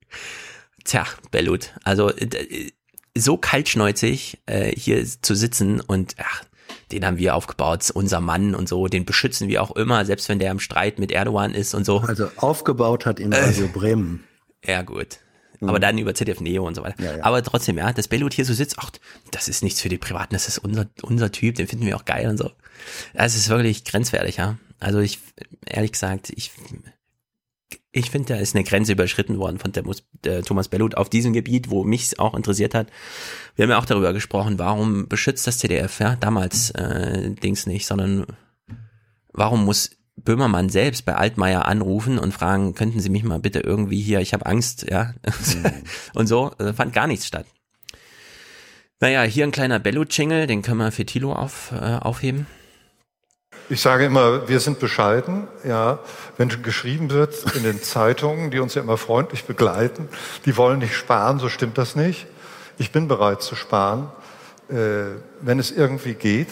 Tja, 0.84 1.06
Bellut, 1.30 1.72
also 1.82 2.12
so 3.16 3.36
kaltschneuzig 3.36 4.38
äh, 4.46 4.70
hier 4.70 5.04
zu 5.04 5.34
sitzen 5.34 5.80
und 5.80 6.14
ach, 6.18 6.44
den 6.92 7.04
haben 7.04 7.18
wir 7.18 7.34
aufgebaut, 7.34 7.90
unser 7.92 8.20
Mann 8.20 8.54
und 8.54 8.68
so, 8.68 8.86
den 8.86 9.04
beschützen 9.04 9.48
wir 9.48 9.62
auch 9.62 9.74
immer, 9.74 10.04
selbst 10.04 10.28
wenn 10.28 10.38
der 10.38 10.50
im 10.50 10.60
Streit 10.60 10.98
mit 10.98 11.10
Erdogan 11.12 11.54
ist 11.54 11.74
und 11.74 11.84
so. 11.84 11.98
Also 12.00 12.28
aufgebaut 12.36 13.06
hat 13.06 13.18
ihn 13.20 13.32
Radio 13.32 13.68
Bremen. 13.68 14.24
Ja, 14.64 14.82
gut. 14.82 15.18
Aber 15.60 15.80
dann 15.80 15.96
über 15.98 16.14
ZDF 16.14 16.40
Neo 16.40 16.66
und 16.66 16.74
so 16.74 16.82
weiter. 16.82 17.02
Ja, 17.02 17.16
ja. 17.16 17.24
Aber 17.24 17.42
trotzdem, 17.42 17.78
ja, 17.78 17.92
dass 17.92 18.08
Bellut 18.08 18.34
hier 18.34 18.44
so 18.44 18.52
sitzt, 18.52 18.76
ach, 18.78 18.90
das 19.30 19.48
ist 19.48 19.62
nichts 19.62 19.80
für 19.80 19.88
die 19.88 19.98
Privaten, 19.98 20.34
das 20.34 20.48
ist 20.48 20.58
unser, 20.58 20.86
unser 21.02 21.32
Typ, 21.32 21.54
den 21.54 21.66
finden 21.66 21.86
wir 21.86 21.96
auch 21.96 22.04
geil 22.04 22.28
und 22.28 22.36
so. 22.36 22.50
Ja, 23.14 23.24
Es 23.24 23.36
ist 23.36 23.48
wirklich 23.48 23.84
grenzwertig, 23.84 24.36
ja. 24.36 24.58
Also 24.78 24.98
ich, 24.98 25.18
ehrlich 25.64 25.92
gesagt, 25.92 26.30
ich, 26.30 26.52
ich 27.96 28.10
finde, 28.10 28.34
da 28.34 28.40
ist 28.40 28.54
eine 28.54 28.64
Grenze 28.64 28.92
überschritten 28.92 29.38
worden 29.38 29.58
von 29.58 29.72
der 29.72 30.42
Thomas 30.42 30.68
Bellut 30.68 30.96
auf 30.96 31.08
diesem 31.08 31.32
Gebiet, 31.32 31.70
wo 31.70 31.82
mich 31.82 32.18
auch 32.18 32.34
interessiert 32.34 32.74
hat. 32.74 32.88
Wir 33.54 33.62
haben 33.62 33.70
ja 33.70 33.78
auch 33.78 33.86
darüber 33.86 34.12
gesprochen, 34.12 34.58
warum 34.58 35.08
beschützt 35.08 35.46
das 35.46 35.58
ZDF, 35.58 35.98
ja, 36.00 36.14
damals 36.16 36.70
äh, 36.72 37.30
Dings 37.30 37.66
nicht, 37.66 37.86
sondern 37.86 38.26
warum 39.32 39.64
muss 39.64 39.92
Böhmermann 40.16 40.68
selbst 40.68 41.06
bei 41.06 41.14
Altmaier 41.14 41.66
anrufen 41.66 42.18
und 42.18 42.32
fragen, 42.32 42.74
könnten 42.74 43.00
Sie 43.00 43.08
mich 43.08 43.24
mal 43.24 43.38
bitte 43.38 43.60
irgendwie 43.60 44.00
hier, 44.00 44.20
ich 44.20 44.34
habe 44.34 44.44
Angst, 44.44 44.86
ja, 44.90 45.14
und 46.14 46.26
so, 46.26 46.52
äh, 46.58 46.74
fand 46.74 46.92
gar 46.92 47.06
nichts 47.06 47.26
statt. 47.26 47.46
Naja, 49.00 49.22
hier 49.22 49.44
ein 49.44 49.52
kleiner 49.52 49.78
Bello-Jingle, 49.78 50.46
den 50.46 50.60
können 50.60 50.78
wir 50.78 50.92
für 50.92 51.06
Tilo 51.06 51.32
auf, 51.32 51.72
äh, 51.72 51.96
aufheben. 51.96 52.46
Ich 53.68 53.80
sage 53.80 54.04
immer, 54.04 54.48
wir 54.48 54.60
sind 54.60 54.78
bescheiden. 54.78 55.48
Ja, 55.64 55.98
wenn 56.36 56.48
geschrieben 56.62 57.10
wird 57.10 57.34
in 57.56 57.64
den 57.64 57.82
Zeitungen, 57.82 58.52
die 58.52 58.60
uns 58.60 58.74
ja 58.74 58.82
immer 58.82 58.96
freundlich 58.96 59.44
begleiten, 59.44 60.08
die 60.44 60.56
wollen 60.56 60.78
nicht 60.78 60.94
sparen, 60.94 61.40
so 61.40 61.48
stimmt 61.48 61.76
das 61.76 61.96
nicht. 61.96 62.26
Ich 62.78 62.92
bin 62.92 63.08
bereit 63.08 63.42
zu 63.42 63.56
sparen, 63.56 64.08
äh, 64.68 65.18
wenn 65.40 65.58
es 65.58 65.72
irgendwie 65.72 66.14
geht. 66.14 66.48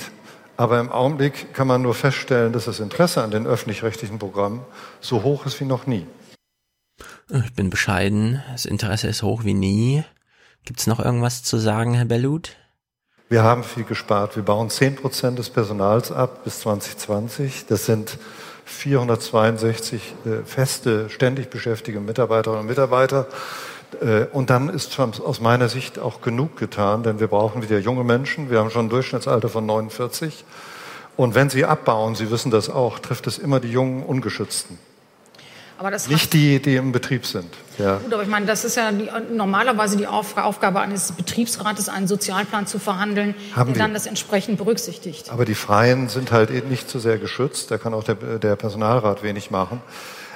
Aber 0.56 0.80
im 0.80 0.90
Augenblick 0.90 1.54
kann 1.54 1.66
man 1.68 1.82
nur 1.82 1.94
feststellen, 1.94 2.52
dass 2.52 2.64
das 2.64 2.80
Interesse 2.80 3.22
an 3.22 3.30
den 3.30 3.46
öffentlich-rechtlichen 3.46 4.18
Programmen 4.18 4.64
so 5.00 5.22
hoch 5.22 5.46
ist 5.46 5.60
wie 5.60 5.64
noch 5.64 5.86
nie. 5.86 6.06
Ich 7.30 7.54
bin 7.54 7.70
bescheiden, 7.70 8.42
das 8.52 8.64
Interesse 8.64 9.08
ist 9.08 9.22
hoch 9.22 9.44
wie 9.44 9.54
nie. 9.54 10.04
Gibt's 10.64 10.86
noch 10.86 11.00
irgendwas 11.00 11.42
zu 11.42 11.58
sagen, 11.58 11.94
Herr 11.94 12.04
Bellut? 12.04 12.56
Wir 13.30 13.42
haben 13.42 13.64
viel 13.64 13.84
gespart. 13.84 14.36
Wir 14.36 14.42
bauen 14.42 14.68
10 14.68 14.96
Prozent 14.96 15.38
des 15.38 15.48
Personals 15.48 16.12
ab 16.12 16.44
bis 16.44 16.60
2020. 16.60 17.64
Das 17.66 17.86
sind 17.86 18.18
462 18.66 20.14
äh, 20.24 20.44
feste, 20.44 21.08
ständig 21.08 21.48
beschäftigte 21.48 22.00
Mitarbeiterinnen 22.00 22.60
und 22.60 22.66
Mitarbeiter. 22.66 23.26
Äh, 24.02 24.26
und 24.26 24.50
dann 24.50 24.68
ist 24.68 24.92
schon 24.92 25.12
aus 25.24 25.40
meiner 25.40 25.70
Sicht 25.70 25.98
auch 25.98 26.20
genug 26.20 26.56
getan, 26.58 27.02
denn 27.02 27.18
wir 27.18 27.28
brauchen 27.28 27.62
wieder 27.62 27.78
junge 27.78 28.04
Menschen. 28.04 28.50
Wir 28.50 28.58
haben 28.58 28.70
schon 28.70 28.86
ein 28.86 28.90
Durchschnittsalter 28.90 29.48
von 29.48 29.64
49. 29.64 30.44
Und 31.16 31.34
wenn 31.34 31.48
sie 31.48 31.64
abbauen, 31.64 32.14
Sie 32.14 32.30
wissen 32.30 32.50
das 32.50 32.68
auch, 32.68 32.98
trifft 32.98 33.26
es 33.26 33.38
immer 33.38 33.58
die 33.58 33.70
jungen 33.70 34.02
Ungeschützten. 34.02 34.78
Aber 35.78 35.90
das 35.90 36.08
Nicht 36.08 36.32
die, 36.32 36.60
die 36.60 36.76
im 36.76 36.92
Betrieb 36.92 37.26
sind. 37.26 37.52
Ja. 37.78 37.96
Gut, 37.96 38.12
aber 38.12 38.22
ich 38.22 38.28
meine, 38.28 38.46
das 38.46 38.64
ist 38.64 38.76
ja 38.76 38.92
die, 38.92 39.10
normalerweise 39.32 39.96
die 39.96 40.06
Auf 40.06 40.36
Aufgabe 40.36 40.80
eines 40.80 41.12
Betriebsrates, 41.12 41.88
einen 41.88 42.06
Sozialplan 42.06 42.66
zu 42.66 42.78
verhandeln, 42.78 43.34
Haben 43.56 43.72
der 43.72 43.74
wir. 43.74 43.82
dann 43.82 43.94
das 43.94 44.06
entsprechend 44.06 44.58
berücksichtigt. 44.58 45.30
Aber 45.30 45.44
die 45.44 45.56
Freien 45.56 46.08
sind 46.08 46.30
halt 46.30 46.50
eben 46.50 46.68
nicht 46.68 46.88
so 46.88 46.98
sehr 47.00 47.18
geschützt. 47.18 47.70
Da 47.70 47.78
kann 47.78 47.92
auch 47.94 48.04
der, 48.04 48.14
der 48.14 48.54
Personalrat 48.56 49.22
wenig 49.24 49.50
machen. 49.50 49.80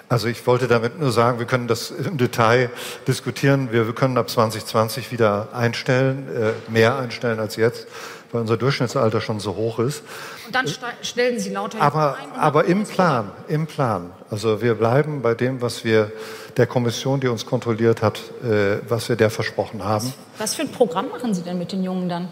Also 0.08 0.26
ich 0.26 0.46
wollte 0.46 0.68
damit 0.68 0.98
nur 0.98 1.12
sagen, 1.12 1.38
wir 1.38 1.46
können 1.46 1.68
das 1.68 1.90
im 1.90 2.16
Detail 2.16 2.70
diskutieren. 3.06 3.68
Wir, 3.70 3.86
wir 3.86 3.94
können 3.94 4.16
ab 4.16 4.30
2020 4.30 5.12
wieder 5.12 5.48
einstellen, 5.52 6.26
äh, 6.34 6.70
mehr 6.70 6.98
einstellen 6.98 7.38
als 7.38 7.56
jetzt, 7.56 7.86
weil 8.32 8.40
unser 8.40 8.56
Durchschnittsalter 8.56 9.20
schon 9.20 9.38
so 9.38 9.54
hoch 9.54 9.78
ist. 9.78 10.02
Und 10.48 10.54
dann 10.54 10.66
ste- 10.66 10.86
stellen 11.02 11.38
Sie 11.38 11.50
lauter 11.50 11.80
Aber, 11.80 12.16
ein. 12.16 12.32
aber 12.40 12.64
im 12.64 12.84
Plan, 12.84 13.30
im 13.48 13.66
Plan. 13.66 14.12
Also 14.30 14.62
wir 14.62 14.74
bleiben 14.76 15.20
bei 15.20 15.34
dem, 15.34 15.60
was 15.60 15.84
wir 15.84 16.10
der 16.56 16.66
Kommission, 16.66 17.20
die 17.20 17.28
uns 17.28 17.44
kontrolliert 17.44 18.00
hat, 18.02 18.18
äh, 18.42 18.78
was 18.88 19.10
wir 19.10 19.16
der 19.16 19.28
versprochen 19.30 19.84
haben. 19.84 20.10
Was 20.38 20.54
für 20.54 20.62
ein 20.62 20.72
Programm 20.72 21.10
machen 21.10 21.34
Sie 21.34 21.42
denn 21.42 21.58
mit 21.58 21.70
den 21.72 21.84
Jungen 21.84 22.08
dann? 22.08 22.28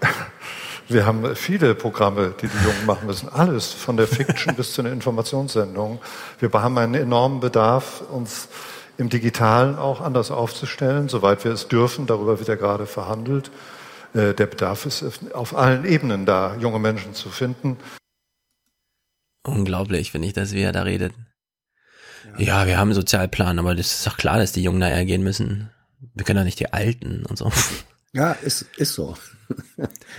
Wir 0.90 1.04
haben 1.04 1.36
viele 1.36 1.74
Programme, 1.74 2.32
die 2.40 2.46
die 2.48 2.64
Jungen 2.64 2.86
machen 2.86 3.06
müssen. 3.06 3.28
Alles, 3.28 3.72
von 3.74 3.96
der 3.98 4.06
Fiction 4.06 4.54
bis 4.56 4.72
zu 4.72 4.82
den 4.82 4.92
Informationssendungen. 4.92 5.98
Wir 6.38 6.50
haben 6.52 6.78
einen 6.78 6.94
enormen 6.94 7.40
Bedarf, 7.40 8.00
uns 8.10 8.48
im 8.96 9.10
Digitalen 9.10 9.76
auch 9.76 10.00
anders 10.00 10.30
aufzustellen, 10.30 11.08
soweit 11.10 11.44
wir 11.44 11.52
es 11.52 11.68
dürfen. 11.68 12.06
Darüber 12.06 12.38
wird 12.38 12.48
ja 12.48 12.54
gerade 12.54 12.86
verhandelt. 12.86 13.50
Äh, 14.14 14.34
Der 14.34 14.46
Bedarf 14.46 14.86
ist 14.86 15.04
auf 15.34 15.56
allen 15.56 15.84
Ebenen 15.84 16.26
da, 16.26 16.56
junge 16.56 16.78
Menschen 16.78 17.14
zu 17.14 17.30
finden. 17.30 17.76
Unglaublich, 19.46 20.12
wenn 20.14 20.22
ich 20.22 20.32
das, 20.32 20.52
wie 20.52 20.60
er 20.62 20.72
da 20.72 20.82
redet. 20.82 21.12
Ja. 22.36 22.66
wir 22.66 22.76
haben 22.76 22.88
einen 22.88 22.94
Sozialplan, 22.94 23.58
aber 23.58 23.74
das 23.74 23.94
ist 23.94 24.06
doch 24.06 24.16
klar, 24.16 24.38
dass 24.38 24.52
die 24.52 24.62
Jungen 24.62 24.80
da 24.80 25.04
gehen 25.04 25.22
müssen. 25.22 25.70
Wir 26.14 26.24
können 26.24 26.38
doch 26.38 26.44
nicht 26.44 26.60
die 26.60 26.72
Alten 26.72 27.24
und 27.24 27.38
so. 27.38 27.50
Ja, 28.12 28.32
ist, 28.32 28.66
ist 28.76 28.94
so. 28.94 29.16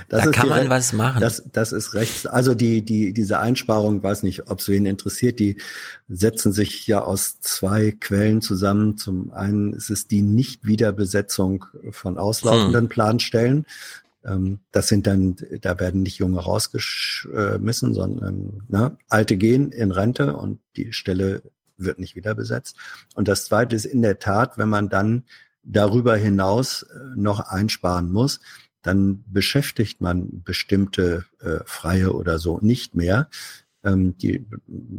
Da 0.09 0.23
ist 0.23 0.31
kann 0.31 0.45
die 0.45 0.49
man 0.49 0.69
was 0.69 0.91
machen. 0.93 1.21
Das, 1.21 1.43
das 1.51 1.71
ist 1.71 1.93
rechts. 1.93 2.25
Also 2.25 2.55
die, 2.55 2.81
die, 2.83 3.13
diese 3.13 3.39
Einsparung, 3.39 4.01
weiß 4.01 4.23
nicht, 4.23 4.49
ob 4.49 4.59
es 4.59 4.67
wen 4.69 4.87
interessiert, 4.87 5.39
die 5.39 5.61
setzen 6.07 6.51
sich 6.51 6.87
ja 6.87 7.01
aus 7.01 7.39
zwei 7.41 7.91
Quellen 7.91 8.41
zusammen. 8.41 8.97
Zum 8.97 9.31
einen 9.31 9.73
ist 9.73 9.91
es 9.91 10.07
die 10.07 10.23
Nichtwiederbesetzung 10.23 11.65
von 11.91 12.17
auslaufenden 12.17 12.83
Hm. 12.83 12.89
Planstellen. 12.89 13.65
Ähm, 14.25 14.59
Das 14.71 14.87
sind 14.87 15.05
dann, 15.05 15.35
da 15.61 15.79
werden 15.79 16.01
nicht 16.01 16.17
Junge 16.17 16.39
rausgeschmissen, 16.39 17.93
sondern 17.93 18.63
ne, 18.67 18.97
Alte 19.09 19.37
gehen 19.37 19.71
in 19.71 19.91
Rente 19.91 20.35
und 20.35 20.59
die 20.75 20.91
Stelle 20.93 21.43
wird 21.77 21.99
nicht 21.99 22.15
wieder 22.15 22.33
besetzt. 22.35 22.75
Und 23.13 23.27
das 23.27 23.45
Zweite 23.45 23.75
ist 23.75 23.85
in 23.85 24.01
der 24.01 24.17
Tat, 24.19 24.57
wenn 24.57 24.69
man 24.69 24.89
dann 24.89 25.23
darüber 25.71 26.15
hinaus 26.15 26.83
äh, 26.83 26.97
noch 27.15 27.39
einsparen 27.39 28.11
muss, 28.11 28.39
dann 28.81 29.23
beschäftigt 29.27 30.01
man 30.01 30.41
bestimmte 30.43 31.25
äh, 31.41 31.59
Freie 31.65 32.13
oder 32.13 32.39
so 32.39 32.59
nicht 32.61 32.95
mehr. 32.95 33.29
Ähm, 33.83 34.17
die 34.17 34.45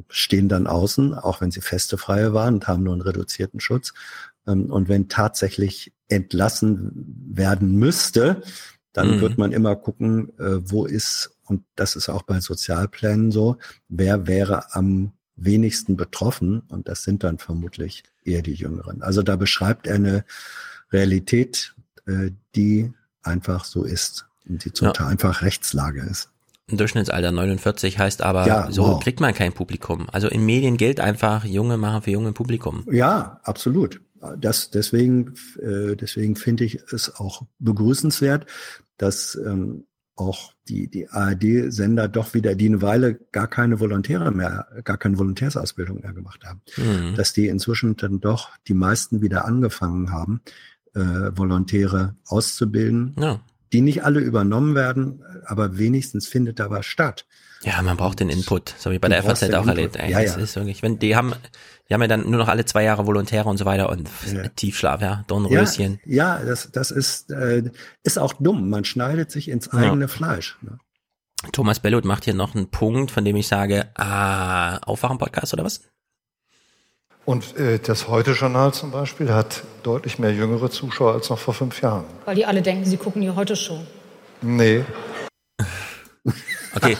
stehen 0.08 0.48
dann 0.48 0.66
außen, 0.66 1.14
auch 1.14 1.40
wenn 1.40 1.50
sie 1.50 1.60
feste 1.60 1.98
Freie 1.98 2.32
waren 2.32 2.54
und 2.54 2.68
haben 2.68 2.82
nur 2.82 2.92
einen 2.92 3.02
reduzierten 3.02 3.60
Schutz. 3.60 3.92
Ähm, 4.46 4.70
und 4.70 4.88
wenn 4.88 5.08
tatsächlich 5.08 5.92
entlassen 6.08 7.24
werden 7.30 7.76
müsste, 7.76 8.42
dann 8.92 9.16
Mhm. 9.16 9.20
wird 9.20 9.38
man 9.38 9.52
immer 9.52 9.76
gucken, 9.76 10.30
äh, 10.38 10.58
wo 10.70 10.84
ist, 10.84 11.36
und 11.44 11.64
das 11.76 11.96
ist 11.96 12.08
auch 12.08 12.22
bei 12.22 12.40
Sozialplänen 12.40 13.30
so, 13.32 13.56
wer 13.88 14.26
wäre 14.26 14.74
am 14.74 15.12
wenigsten 15.40 15.96
betroffen. 15.96 16.60
Und 16.68 16.88
das 16.88 17.02
sind 17.02 17.24
dann 17.24 17.38
vermutlich 17.38 18.04
eher 18.24 18.42
die 18.42 18.54
Jüngeren. 18.54 19.02
Also 19.02 19.22
da 19.22 19.36
beschreibt 19.36 19.86
er 19.86 19.96
eine 19.96 20.24
Realität, 20.92 21.74
äh, 22.06 22.30
die 22.54 22.92
einfach 23.22 23.64
so 23.64 23.84
ist 23.84 24.26
und 24.48 24.64
die 24.64 24.72
zum 24.72 24.86
Ja. 24.88 24.92
Teil 24.92 25.06
einfach 25.08 25.42
Rechtslage 25.42 26.02
ist. 26.02 26.30
Ein 26.70 26.76
Durchschnittsalter 26.76 27.32
49 27.32 27.98
heißt 27.98 28.22
aber, 28.22 28.46
Ja, 28.46 28.70
so 28.70 28.84
wow. 28.84 29.02
kriegt 29.02 29.20
man 29.20 29.34
kein 29.34 29.52
Publikum. 29.52 30.08
Also 30.10 30.28
in 30.28 30.44
Medien 30.46 30.76
gilt 30.76 31.00
einfach, 31.00 31.44
Junge 31.44 31.76
machen 31.76 32.02
für 32.02 32.10
junge 32.12 32.32
Publikum. 32.32 32.86
Ja, 32.90 33.40
absolut. 33.42 34.00
Das, 34.38 34.70
deswegen, 34.70 35.34
äh, 35.60 35.96
deswegen 35.96 36.36
finde 36.36 36.64
ich 36.64 36.78
es 36.92 37.14
auch 37.16 37.42
begrüßenswert, 37.58 38.46
dass 38.98 39.34
ähm, 39.34 39.84
auch 40.20 40.52
die, 40.68 40.88
die 40.88 41.08
ARD-Sender 41.08 42.06
doch 42.08 42.34
wieder, 42.34 42.54
die 42.54 42.66
eine 42.66 42.82
Weile 42.82 43.14
gar 43.32 43.48
keine 43.48 43.80
Volontäre 43.80 44.30
mehr, 44.30 44.66
gar 44.84 44.98
keine 44.98 45.18
Volontärsausbildung 45.18 46.02
mehr 46.02 46.12
gemacht 46.12 46.44
haben, 46.44 46.60
Mhm. 46.76 47.16
dass 47.16 47.32
die 47.32 47.48
inzwischen 47.48 47.96
dann 47.96 48.20
doch 48.20 48.50
die 48.68 48.74
meisten 48.74 49.22
wieder 49.22 49.46
angefangen 49.46 50.12
haben, 50.12 50.42
äh, 50.94 51.00
Volontäre 51.34 52.14
auszubilden, 52.26 53.14
Ja. 53.18 53.40
die 53.72 53.80
nicht 53.80 54.04
alle 54.04 54.20
übernommen 54.20 54.74
werden, 54.74 55.22
aber 55.46 55.78
wenigstens 55.78 56.26
findet 56.28 56.58
da 56.60 56.70
was 56.70 56.86
statt. 56.86 57.26
Ja, 57.62 57.82
man 57.82 57.96
braucht 57.96 58.20
den 58.20 58.30
Input. 58.30 58.74
Das 58.76 58.86
habe 58.86 58.94
ich 58.94 59.00
bei 59.00 59.08
Du 59.08 59.14
der 59.14 59.22
FAZ 59.22 59.42
auch 59.42 59.62
Input. 59.62 59.68
erlebt. 59.68 59.96
Ey, 59.96 60.10
Ja, 60.12 60.22
das 60.22 60.36
ja. 60.36 60.42
ist 60.42 60.56
wirklich, 60.56 60.82
wenn, 60.82 60.98
die 60.98 61.14
haben, 61.14 61.34
die 61.88 61.94
haben 61.94 62.00
ja 62.00 62.08
dann 62.08 62.28
nur 62.30 62.38
noch 62.38 62.48
alle 62.48 62.64
zwei 62.64 62.84
Jahre 62.84 63.06
Volontäre 63.06 63.48
und 63.48 63.58
so 63.58 63.64
weiter 63.66 63.90
und 63.90 64.08
Tiefschlaf, 64.56 65.02
ja, 65.02 65.24
Dornröschen. 65.26 66.00
Ja, 66.06 66.38
ja 66.38 66.44
das, 66.44 66.70
das 66.72 66.90
ist, 66.90 67.30
äh, 67.30 67.64
ist 68.02 68.18
auch 68.18 68.32
dumm. 68.34 68.70
Man 68.70 68.84
schneidet 68.84 69.30
sich 69.30 69.48
ins 69.48 69.66
Ja. 69.72 69.78
eigene 69.80 70.08
Fleisch. 70.08 70.56
Ne? 70.62 70.78
Thomas 71.52 71.80
Bellot 71.80 72.04
macht 72.04 72.24
hier 72.24 72.34
noch 72.34 72.54
einen 72.54 72.70
Punkt, 72.70 73.10
von 73.10 73.24
dem 73.24 73.36
ich 73.36 73.48
sage, 73.48 73.88
ah, 73.94 74.76
Aufwachen-Podcast 74.78 75.52
oder 75.54 75.64
was? 75.64 75.82
Und 77.26 77.56
äh, 77.58 77.78
das 77.78 78.08
Heute-Journal 78.08 78.72
zum 78.72 78.90
Beispiel 78.90 79.32
hat 79.32 79.62
deutlich 79.82 80.18
mehr 80.18 80.32
jüngere 80.32 80.70
Zuschauer 80.70 81.12
als 81.12 81.28
noch 81.28 81.38
vor 81.38 81.52
fünf 81.54 81.80
Jahren. 81.82 82.04
Weil 82.24 82.34
die 82.36 82.46
alle 82.46 82.62
denken, 82.62 82.84
sie 82.86 82.96
gucken 82.96 83.20
die 83.22 83.30
Heute-Show. 83.30 83.78
Nee, 84.42 84.84
Okay, 86.74 86.96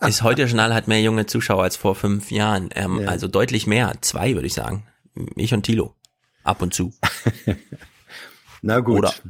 ist 0.06 0.22
heute 0.22 0.42
Journal 0.44 0.74
hat 0.74 0.88
mehr 0.88 1.00
junge 1.00 1.26
Zuschauer 1.26 1.62
als 1.62 1.76
vor 1.76 1.94
fünf 1.94 2.30
Jahren. 2.30 2.70
Ähm, 2.74 3.08
Also 3.08 3.28
deutlich 3.28 3.66
mehr. 3.66 3.94
Zwei, 4.00 4.34
würde 4.34 4.46
ich 4.46 4.54
sagen. 4.54 4.86
Ich 5.34 5.52
und 5.54 5.62
Tilo. 5.62 5.94
Ab 6.44 6.62
und 6.62 6.74
zu. 6.74 6.92
Na 8.62 8.80
gut. 8.80 8.98
Oder? 8.98 9.14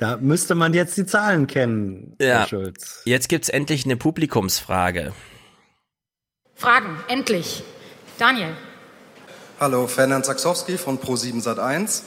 Da 0.00 0.16
müsste 0.16 0.56
man 0.56 0.74
jetzt 0.74 0.96
die 0.96 1.06
Zahlen 1.06 1.46
kennen, 1.46 2.16
Ja. 2.20 2.40
Herr 2.40 2.48
Schulz. 2.48 3.02
Jetzt 3.04 3.28
gibt's 3.28 3.48
endlich 3.48 3.84
eine 3.84 3.96
Publikumsfrage. 3.96 5.12
Fragen, 6.56 6.98
endlich. 7.06 7.62
Daniel. 8.18 8.56
Hallo, 9.60 9.86
Ferdinand 9.86 10.26
Saxowski 10.26 10.78
von 10.78 10.98
Pro7 10.98 11.44
Sat1. 11.44 12.02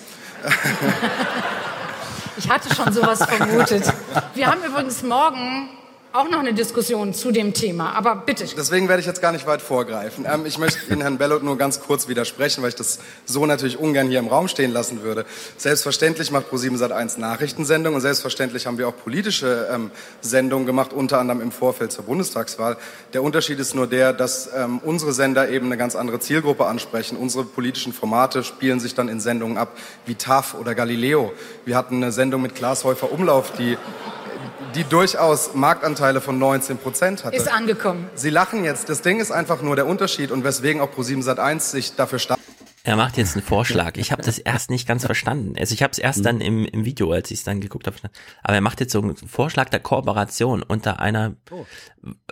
Ich 2.37 2.49
hatte 2.49 2.75
schon 2.75 2.91
sowas 2.91 3.23
vermutet. 3.23 3.85
Wir 4.35 4.47
haben 4.47 4.61
übrigens 4.63 5.01
morgen 5.01 5.69
auch 6.17 6.29
noch 6.29 6.39
eine 6.39 6.53
Diskussion 6.53 7.13
zu 7.13 7.31
dem 7.31 7.53
Thema, 7.53 7.93
aber 7.93 8.15
bitte. 8.15 8.45
Deswegen 8.57 8.87
werde 8.87 9.01
ich 9.01 9.05
jetzt 9.05 9.21
gar 9.21 9.31
nicht 9.31 9.45
weit 9.45 9.61
vorgreifen. 9.61 10.25
Ähm, 10.27 10.47
ich 10.47 10.57
möchte 10.57 10.79
Ihnen, 10.91 11.01
Herrn 11.01 11.19
Bellot, 11.19 11.43
nur 11.43 11.57
ganz 11.57 11.79
kurz 11.79 12.07
widersprechen, 12.07 12.63
weil 12.63 12.69
ich 12.69 12.75
das 12.75 12.99
so 13.25 13.45
natürlich 13.45 13.77
ungern 13.77 14.07
hier 14.07 14.17
im 14.17 14.27
Raum 14.27 14.47
stehen 14.47 14.73
lassen 14.73 15.03
würde. 15.03 15.25
Selbstverständlich 15.57 16.31
macht 16.31 16.47
Pro7 16.51 16.77
Sat1 16.77 17.19
Nachrichtensendungen 17.19 17.95
und 17.97 18.01
selbstverständlich 18.01 18.65
haben 18.65 18.79
wir 18.79 18.87
auch 18.87 18.95
politische 18.97 19.67
ähm, 19.71 19.91
Sendungen 20.21 20.65
gemacht, 20.65 20.91
unter 20.91 21.19
anderem 21.19 21.39
im 21.39 21.51
Vorfeld 21.51 21.91
zur 21.91 22.05
Bundestagswahl. 22.05 22.77
Der 23.13 23.21
Unterschied 23.21 23.59
ist 23.59 23.75
nur 23.75 23.85
der, 23.85 24.11
dass 24.11 24.49
ähm, 24.55 24.79
unsere 24.83 25.13
Sender 25.13 25.49
eben 25.49 25.67
eine 25.67 25.77
ganz 25.77 25.95
andere 25.95 26.19
Zielgruppe 26.19 26.65
ansprechen. 26.65 27.15
Unsere 27.17 27.43
politischen 27.43 27.93
Formate 27.93 28.43
spielen 28.43 28.79
sich 28.79 28.95
dann 28.95 29.07
in 29.07 29.19
Sendungen 29.19 29.57
ab 29.57 29.77
wie 30.07 30.15
TAF 30.15 30.55
oder 30.55 30.73
Galileo. 30.73 31.31
Wir 31.65 31.77
hatten 31.77 31.97
eine 31.97 32.11
Sendung 32.11 32.41
mit 32.41 32.55
Klaas 32.55 32.83
Häufer 32.83 33.11
Umlauf, 33.11 33.51
die 33.51 33.77
die 34.75 34.83
durchaus 34.83 35.53
Marktanteile 35.53 36.21
von 36.21 36.37
19 36.39 36.77
Prozent 36.77 37.23
hatte. 37.23 37.35
Ist 37.35 37.51
angekommen. 37.51 38.09
Sie 38.15 38.29
lachen 38.29 38.63
jetzt. 38.63 38.89
Das 38.89 39.01
Ding 39.01 39.19
ist 39.19 39.31
einfach 39.31 39.61
nur 39.61 39.75
der 39.75 39.87
Unterschied 39.87 40.31
und 40.31 40.43
weswegen 40.43 40.81
auch 40.81 40.91
Pro7 40.91 41.23
Sat1 41.23 41.59
sich 41.59 41.95
dafür 41.95 42.19
stark. 42.19 42.39
Er 42.87 42.95
macht 42.95 43.17
jetzt 43.17 43.35
einen 43.35 43.43
Vorschlag. 43.43 43.97
Ich 43.97 44.13
habe 44.13 44.21
das 44.21 44.39
erst 44.39 44.69
nicht 44.69 44.87
ganz 44.87 45.05
verstanden. 45.05 45.55
Also 45.59 45.73
ich 45.73 45.83
habe 45.83 45.91
es 45.91 45.97
erst 45.97 46.25
dann 46.25 46.39
im, 46.39 46.63
im 46.63 46.85
Video, 46.85 47.11
als 47.11 47.29
ich 47.31 47.39
es 47.39 47.43
dann 47.43 47.59
geguckt 47.59 47.85
habe. 47.85 47.97
Aber 48.43 48.53
er 48.53 48.61
macht 48.61 48.79
jetzt 48.79 48.93
so 48.93 49.01
einen 49.01 49.17
Vorschlag 49.17 49.67
der 49.67 49.81
Kooperation 49.81 50.63
unter 50.63 51.01
einer 51.01 51.33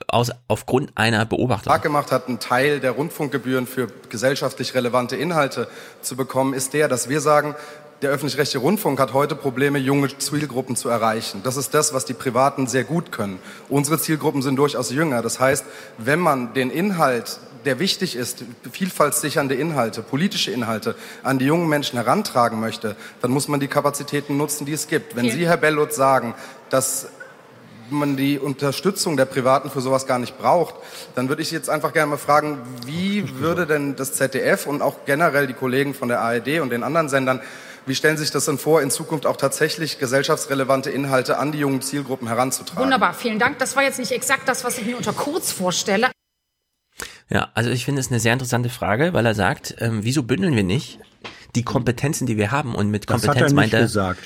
aus 0.08 0.32
aufgrund 0.48 0.98
einer 0.98 1.26
Beobachtung. 1.26 1.72
stark 1.74 1.84
gemacht 1.84 2.10
hat, 2.14 2.30
einen 2.30 2.40
Teil 2.40 2.80
der 2.80 2.92
Rundfunkgebühren 2.92 3.68
für 3.68 3.90
gesellschaftlich 4.08 4.76
relevante 4.76 5.18
Inhalte 5.18 5.68
zu 6.02 6.16
bekommen, 6.16 6.54
ist 6.54 6.74
der, 6.74 6.88
dass 6.88 7.10
wir 7.10 7.20
sagen, 7.20 7.56
der 8.02 8.10
öffentlich-rechtliche 8.10 8.60
Rundfunk 8.60 9.00
hat 9.00 9.14
heute 9.14 9.36
Probleme, 9.36 9.80
junge 9.80 10.16
Zielgruppen 10.18 10.76
zu 10.76 10.90
erreichen. 10.90 11.42
Das 11.44 11.58
ist 11.58 11.74
das, 11.74 11.94
was 11.94 12.06
die 12.06 12.14
Privaten 12.14 12.68
sehr 12.68 12.84
gut 12.84 13.12
können. 13.12 13.40
Unsere 13.70 14.00
Zielgruppen 14.00 14.42
sind 14.42 14.58
durchaus 14.58 14.92
jünger. 14.92 15.22
Das 15.22 15.40
heißt, 15.40 15.66
wenn 15.98 16.20
man 16.20 16.54
den 16.54 16.70
Inhalt, 16.72 17.40
der 17.64 17.80
wichtig 17.80 18.16
ist, 18.16 18.44
vielfaltssichernde 18.72 19.56
Inhalte, 19.56 20.02
politische 20.02 20.52
Inhalte, 20.52 20.96
an 21.24 21.40
die 21.40 21.46
jungen 21.46 21.70
Menschen 21.70 21.98
herantragen 21.98 22.60
möchte, 22.60 22.96
dann 23.22 23.32
muss 23.32 23.48
man 23.48 23.60
die 23.60 23.68
Kapazitäten 23.68 24.38
nutzen, 24.38 24.66
die 24.66 24.74
es 24.74 24.88
gibt. 24.88 25.16
Wenn 25.16 25.32
Sie, 25.32 25.48
Herr 25.48 25.58
Bellot, 25.58 25.94
sagen, 25.94 26.36
dass 26.70 27.08
man 27.90 28.18
die 28.18 28.40
Unterstützung 28.40 29.16
der 29.18 29.26
Privaten 29.26 29.70
für 29.70 29.82
sowas 29.82 30.08
gar 30.08 30.20
nicht 30.20 30.38
braucht, 30.38 30.76
dann 31.14 31.30
würde 31.30 31.42
ich 31.42 31.52
jetzt 31.52 31.70
einfach 31.70 31.94
gerne 31.94 32.12
mal 32.12 32.18
fragen, 32.18 32.60
wie 32.86 33.40
würde 33.40 33.68
denn 33.68 33.96
das 33.96 34.14
ZDF 34.14 34.66
und 34.68 34.82
auch 34.82 35.06
generell 35.06 35.48
die 35.48 35.54
Kollegen 35.54 35.94
von 35.94 36.08
der 36.08 36.22
ARD 36.22 36.60
und 36.62 36.72
den 36.72 36.84
anderen 36.84 37.10
Sendern, 37.10 37.42
wie 37.86 37.96
stellen 37.96 38.18
Sie 38.18 38.24
sich 38.24 38.32
das 38.32 38.46
denn 38.46 38.58
vor, 38.58 38.82
in 38.82 38.90
Zukunft 38.92 39.26
auch 39.26 39.38
tatsächlich 39.38 40.00
gesellschaftsrelevante 40.00 40.90
Inhalte 40.90 41.38
an 41.38 41.52
die 41.52 41.60
jungen 41.60 41.82
Zielgruppen 41.82 42.28
heranzutragen? 42.28 42.84
Wunderbar, 42.84 43.14
vielen 43.14 43.40
Dank. 43.40 43.60
Das 43.60 43.76
war 43.76 43.84
jetzt 43.84 44.00
nicht 44.00 44.12
exakt 44.12 44.48
das, 44.48 44.64
was 44.64 44.78
ich 44.78 44.86
mir 44.86 44.98
unter 44.98 45.14
kurz 45.14 45.52
vorstelle. 45.52 46.10
Ja, 47.30 47.50
also 47.54 47.70
ich 47.72 47.86
finde 47.86 48.02
es 48.02 48.10
eine 48.10 48.20
sehr 48.20 48.34
interessante 48.34 48.70
Frage, 48.70 49.14
weil 49.14 49.26
er 49.26 49.36
sagt, 49.36 49.76
ähm, 49.80 50.00
wieso 50.04 50.24
bündeln 50.24 50.56
wir 50.56 50.64
nicht 50.64 51.00
die 51.56 51.64
Kompetenzen, 51.64 52.28
die 52.28 52.38
wir 52.38 52.52
haben? 52.52 52.76
Und 52.76 52.92
mit 52.92 53.10
Das 53.10 53.22
Kompetenz 53.22 53.36
hat 53.36 53.42
er 53.42 53.46
nicht 53.48 53.56
meint 53.56 53.74
er, 53.74 53.82
gesagt. 53.82 54.20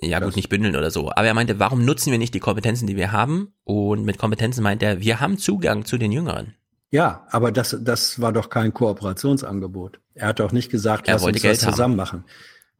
ja 0.00 0.18
gut, 0.20 0.34
nicht 0.36 0.48
bündeln 0.48 0.74
oder 0.76 0.90
so. 0.90 1.10
Aber 1.10 1.26
er 1.26 1.34
meinte, 1.34 1.58
warum 1.60 1.84
nutzen 1.84 2.10
wir 2.10 2.18
nicht 2.18 2.34
die 2.34 2.40
Kompetenzen, 2.40 2.86
die 2.86 2.96
wir 2.96 3.12
haben? 3.12 3.52
Und 3.64 4.04
mit 4.04 4.18
Kompetenzen 4.18 4.62
meint 4.62 4.82
er, 4.82 5.00
wir 5.00 5.20
haben 5.20 5.38
Zugang 5.38 5.84
zu 5.84 5.96
den 5.96 6.10
Jüngeren. 6.12 6.54
Ja, 6.90 7.26
aber 7.30 7.52
das, 7.52 7.76
das 7.80 8.20
war 8.20 8.32
doch 8.32 8.48
kein 8.50 8.72
Kooperationsangebot. 8.72 10.00
Er 10.14 10.28
hat 10.28 10.40
doch 10.40 10.52
nicht 10.52 10.70
gesagt, 10.70 11.06
Er 11.06 11.14
lass 11.14 11.22
uns 11.24 11.40
Geld 11.42 11.56
das 11.58 11.66
haben. 11.66 11.72
zusammen 11.72 11.96
machen. 11.96 12.24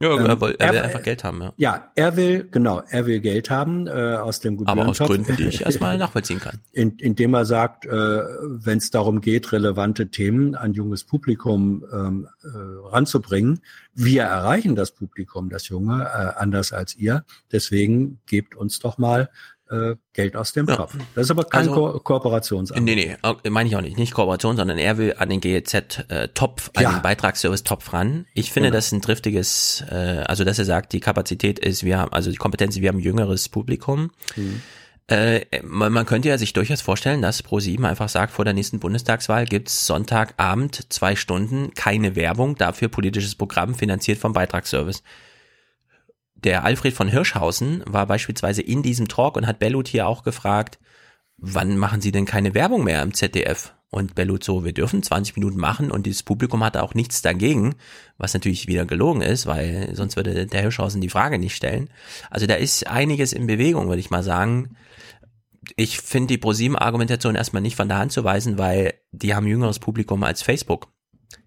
Ja, 0.01 0.13
Ähm, 0.17 0.27
er, 0.27 0.41
will, 0.41 0.55
er 0.61 0.69
will 0.71 0.77
er- 0.77 0.85
einfach 0.85 1.03
Geld 1.03 1.25
haben, 1.25 1.43
ja. 1.43 1.53
Ja, 1.57 1.91
er 1.97 2.17
will, 2.17 2.47
genau, 2.51 2.83
er 2.89 3.07
will 3.07 3.19
Geld 3.21 3.51
haben 3.51 3.89
äh, 3.89 3.91
aus 3.91 4.39
dem 4.39 4.55
Aber 4.67 4.87
aus 4.87 4.99
Gebührentopf. 4.99 5.09
Gründen, 5.09 5.37
die 5.37 5.49
ich 5.49 5.63
erstmal 5.65 5.99
nachvollziehen 5.99 6.39
kann. 6.39 6.61
In, 6.73 6.97
indem 6.99 7.35
er 7.35 7.45
sagt, 7.45 7.85
äh, 7.85 7.91
wenn 7.91 8.79
es 8.79 8.91
darum 8.91 9.21
geht, 9.21 9.51
relevante 9.53 10.09
Themen 10.09 10.55
an 10.55 10.73
junges 10.73 11.03
Publikum 11.03 11.85
ähm, 11.93 12.29
äh, 12.45 12.49
ranzubringen, 12.89 13.61
wir 13.95 14.23
erreichen 14.23 14.77
das 14.77 14.93
Publikum, 14.93 15.49
das 15.51 15.69
Junge, 15.69 16.05
äh, 16.05 16.39
anders 16.41 16.73
als 16.73 16.95
ihr. 16.97 17.25
Deswegen 17.51 18.21
gebt 18.27 18.55
uns 18.55 18.79
doch 18.79 18.99
mal 18.99 19.29
äh, 19.71 19.95
Geld 20.13 20.37
aus 20.37 20.53
dem 20.53 20.67
Topf. 20.67 20.95
Das 21.15 21.25
ist 21.27 21.31
aber 21.31 21.45
kein 21.45 21.69
Also- 21.69 21.75
Ko 21.75 22.01
Kooperationsangebot. 22.01 22.85
Nee, 22.97 23.17
nee, 23.23 23.29
äh, 23.45 23.51
meine 23.51 23.69
ich 23.69 23.77
auch 23.77 23.81
nicht. 23.81 23.99
Nicht 23.99 24.15
Kooperation, 24.15 24.57
sondern 24.57 24.79
er 24.79 24.99
will 24.99 25.15
an 25.19 25.29
den 25.29 25.41
GEZ-Topf, 25.41 26.71
an 26.75 26.83
Ja. 26.83 26.93
den 26.93 27.03
Beitragsservice-Topf 27.03 27.93
ran. 27.93 28.27
Ich 28.35 28.53
finde, 28.53 28.69
Genau. 28.69 28.77
das 28.79 28.87
ist 28.87 28.93
ein 28.93 29.01
driftiges, 29.01 29.85
äh, 29.91 29.95
also 30.27 30.45
dass 30.45 30.59
er 30.59 30.65
sagt, 30.65 30.93
die 30.93 31.01
Kapazität 31.01 31.59
ist, 31.59 31.85
wir 31.85 31.99
haben, 31.99 32.13
also 32.13 32.31
die 32.31 32.37
Kompetenz, 32.37 32.77
wir 32.77 32.89
haben 32.89 32.99
ein 32.99 33.03
jüngeres 33.03 33.49
Publikum. 33.49 34.11
Mhm. 34.37 34.63
Äh, 35.11 35.47
man, 35.63 35.91
man 35.93 36.05
könnte 36.05 36.29
ja 36.29 36.37
sich 36.37 36.53
durchaus 36.53 36.83
vorstellen, 36.83 37.23
dass 37.23 37.43
ProSieben 37.43 37.87
einfach 37.87 38.11
sagt, 38.11 38.31
vor 38.33 38.45
der 38.45 38.53
nächsten 38.53 38.79
Bundestagswahl 38.79 39.47
gibt's 39.47 39.87
Sonntagabend 39.87 40.93
zwei 40.93 41.17
Stunden 41.17 41.73
keine 41.75 42.15
Werbung, 42.15 42.57
dafür 42.57 42.89
politisches 42.89 43.35
Programm 43.35 43.75
finanziert 43.75 44.19
vom 44.19 44.35
Beitragsservice. 44.35 45.03
Der 46.45 46.65
Alfred 46.65 46.95
von 46.95 47.09
Hirschhausen 47.09 47.83
war 47.87 48.07
beispielsweise 48.07 48.63
in 48.63 48.83
diesem 48.83 49.09
Talk 49.09 49.37
und 49.37 49.47
hat 49.47 49.59
Bellut 49.59 49.89
hier 49.89 50.07
auch 50.07 50.23
gefragt, 50.23 50.79
wann 51.37 51.77
machen 51.79 52.01
Sie 52.01 52.13
denn 52.13 52.27
keine 52.27 52.55
Werbung 52.55 52.85
mehr 52.85 53.03
im 53.03 53.15
ZDF? 53.15 53.75
Und 53.91 54.15
Bellut 54.15 54.45
so, 54.45 54.65
wir 54.65 54.75
dürfen 54.75 55.03
20 55.03 55.37
Minuten 55.37 55.59
machen 55.59 55.91
und 55.91 56.05
dieses 56.05 56.23
Publikum 56.23 56.63
hatte 56.63 56.83
auch 56.83 56.93
nichts 56.95 57.23
dagegen, 57.23 57.75
was 58.19 58.35
natürlich 58.35 58.69
wieder 58.69 58.85
gelogen 58.85 59.23
ist, 59.23 59.47
weil 59.47 59.95
sonst 59.95 60.17
würde 60.17 60.47
der 60.47 60.61
Hirschhausen 60.61 61.01
die 61.01 61.09
Frage 61.09 61.39
nicht 61.39 61.57
stellen. 61.57 61.89
Also 62.29 62.47
da 62.47 62.55
ist 62.55 62.87
einiges 62.87 63.33
in 63.33 63.47
Bewegung, 63.47 63.89
würde 63.89 64.01
ich 64.01 64.11
mal 64.11 64.23
sagen. 64.23 64.77
Ich 65.77 66.01
finde 66.01 66.29
die 66.29 66.39
ProSieben-Argumentation 66.39 67.35
erstmal 67.35 67.63
nicht 67.63 67.77
von 67.77 67.89
der 67.89 67.99
Hand 67.99 68.13
zu 68.13 68.25
weisen, 68.25 68.59
weil 68.59 68.95
die 69.13 69.35
haben 69.35 69.47
jüngeres 69.47 69.79
Publikum 69.79 70.23
als 70.23 70.43
Facebook. 70.43 70.89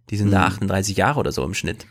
Die 0.09 0.17
sind 0.17 0.31
da 0.31 0.39
Mhm. 0.39 0.45
38 0.45 0.97
Jahre 0.97 1.19
oder 1.19 1.31
so 1.31 1.43
im 1.43 1.53
Schnitt. 1.53 1.85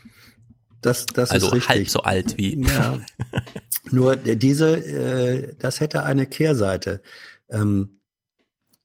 Das, 0.81 1.05
das 1.05 1.31
also 1.31 1.47
ist 1.47 1.53
richtig. 1.53 1.69
halb 1.69 1.89
so 1.89 2.01
alt 2.01 2.37
wie. 2.37 2.59
Ja. 2.65 2.99
Nur 3.91 4.15
diese, 4.15 4.77
äh, 4.77 5.55
das 5.59 5.79
hätte 5.79 6.03
eine 6.03 6.25
Kehrseite. 6.25 7.01
Ähm, 7.49 7.97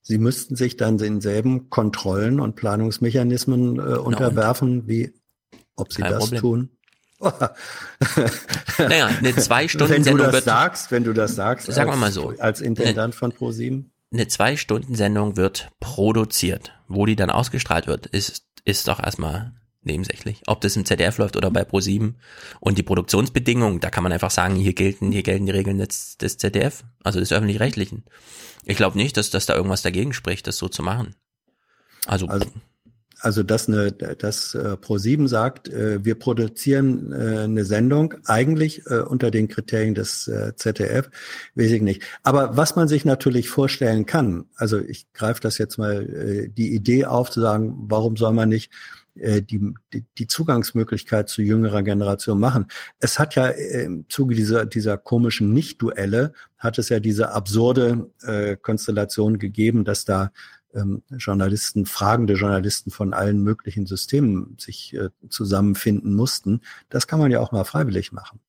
Sie 0.02 0.18
müssten 0.18 0.54
sich 0.54 0.76
dann 0.76 0.98
denselben 0.98 1.68
Kontrollen 1.68 2.38
und 2.38 2.54
Planungsmechanismen 2.54 3.78
äh, 3.78 3.96
unterwerfen, 3.96 4.86
wie 4.86 5.12
ob 5.74 5.92
Sie 5.92 6.02
Kein 6.02 6.12
das 6.12 6.24
Problem. 6.24 6.40
tun. 6.40 6.70
Naja, 8.78 9.06
eine 9.06 9.22
Wenn 9.22 9.34
du 9.34 9.42
Zwei-Stunden-Sendung 9.42 10.18
das 10.18 10.32
wird. 10.32 10.44
sagst, 10.44 10.90
wenn 10.90 11.02
du 11.02 11.12
das 11.12 11.34
sagst, 11.34 11.66
Sagen 11.72 11.88
wir 11.88 11.92
als, 11.92 12.00
mal 12.00 12.12
so. 12.12 12.34
als 12.38 12.60
Intendant 12.60 13.14
von 13.14 13.32
ProSieben. 13.32 13.90
eine 14.12 14.28
Zwei-Stunden-Sendung 14.28 15.36
wird 15.36 15.70
produziert. 15.80 16.72
Wo 16.88 17.06
die 17.06 17.16
dann 17.16 17.30
ausgestrahlt 17.30 17.86
wird, 17.86 18.06
ist, 18.06 18.44
ist 18.64 18.86
doch 18.86 19.02
erstmal 19.02 19.54
nebensächlich. 19.86 20.42
Ob 20.46 20.60
das 20.60 20.76
im 20.76 20.84
ZDF 20.84 21.18
läuft 21.18 21.36
oder 21.36 21.50
bei 21.50 21.62
Pro7. 21.62 22.14
Und 22.60 22.78
die 22.78 22.82
Produktionsbedingungen, 22.82 23.80
da 23.80 23.90
kann 23.90 24.02
man 24.02 24.12
einfach 24.12 24.30
sagen, 24.30 24.56
hier 24.56 24.74
gelten, 24.74 25.12
hier 25.12 25.22
gelten 25.22 25.46
die 25.46 25.52
Regeln 25.52 25.78
des, 25.78 26.18
des 26.18 26.38
ZDF, 26.38 26.84
also 27.02 27.20
des 27.20 27.32
Öffentlich-Rechtlichen. 27.32 28.04
Ich 28.64 28.76
glaube 28.76 28.98
nicht, 28.98 29.16
dass, 29.16 29.30
dass 29.30 29.46
da 29.46 29.54
irgendwas 29.54 29.82
dagegen 29.82 30.12
spricht, 30.12 30.46
das 30.46 30.56
so 30.56 30.68
zu 30.68 30.82
machen. 30.82 31.14
Also, 32.06 32.26
Also, 32.26 32.46
also 33.20 33.42
dass 33.42 33.68
eine, 33.68 33.92
dass 33.92 34.54
äh, 34.54 34.76
Pro7 34.80 35.26
sagt, 35.28 35.68
äh, 35.68 36.04
wir 36.04 36.16
produzieren 36.16 37.12
äh, 37.12 37.44
eine 37.44 37.64
Sendung 37.64 38.14
eigentlich 38.26 38.86
äh, 38.86 39.00
unter 39.00 39.30
den 39.30 39.48
Kriterien 39.48 39.94
des 39.94 40.28
äh, 40.28 40.54
ZDF, 40.54 41.10
weiß 41.54 41.70
ich 41.70 41.82
nicht. 41.82 42.02
Aber 42.22 42.56
was 42.56 42.76
man 42.76 42.88
sich 42.88 43.04
natürlich 43.04 43.48
vorstellen 43.48 44.04
kann, 44.04 44.46
also 44.56 44.78
ich 44.78 45.12
greife 45.12 45.40
das 45.40 45.58
jetzt 45.58 45.78
mal 45.78 46.02
äh, 46.02 46.48
die 46.48 46.74
Idee 46.74 47.06
auf 47.06 47.30
zu 47.30 47.40
sagen, 47.40 47.74
warum 47.88 48.16
soll 48.16 48.32
man 48.32 48.48
nicht 48.48 48.70
äh, 49.18 49.42
die, 49.42 49.74
die, 50.18 50.26
Zugangsmöglichkeit 50.26 51.28
zu 51.28 51.42
jüngerer 51.42 51.82
Generation 51.82 52.38
machen. 52.38 52.66
Es 52.98 53.18
hat 53.18 53.34
ja 53.34 53.48
äh, 53.48 53.84
im 53.84 54.08
Zuge 54.08 54.34
dieser, 54.34 54.66
dieser 54.66 54.98
komischen 54.98 55.52
Nicht-Duelle, 55.52 56.32
hat 56.58 56.78
es 56.78 56.88
ja 56.88 57.00
diese 57.00 57.32
absurde 57.32 58.10
äh, 58.22 58.56
Konstellation 58.56 59.38
gegeben, 59.38 59.84
dass 59.84 60.04
da 60.04 60.32
ähm, 60.74 61.02
Journalisten, 61.10 61.86
fragende 61.86 62.34
Journalisten 62.34 62.90
von 62.90 63.14
allen 63.14 63.42
möglichen 63.42 63.86
Systemen 63.86 64.56
sich 64.58 64.94
äh, 64.94 65.10
zusammenfinden 65.28 66.14
mussten. 66.14 66.60
Das 66.88 67.06
kann 67.06 67.18
man 67.18 67.30
ja 67.30 67.40
auch 67.40 67.52
mal 67.52 67.64
freiwillig 67.64 68.12
machen. 68.12 68.40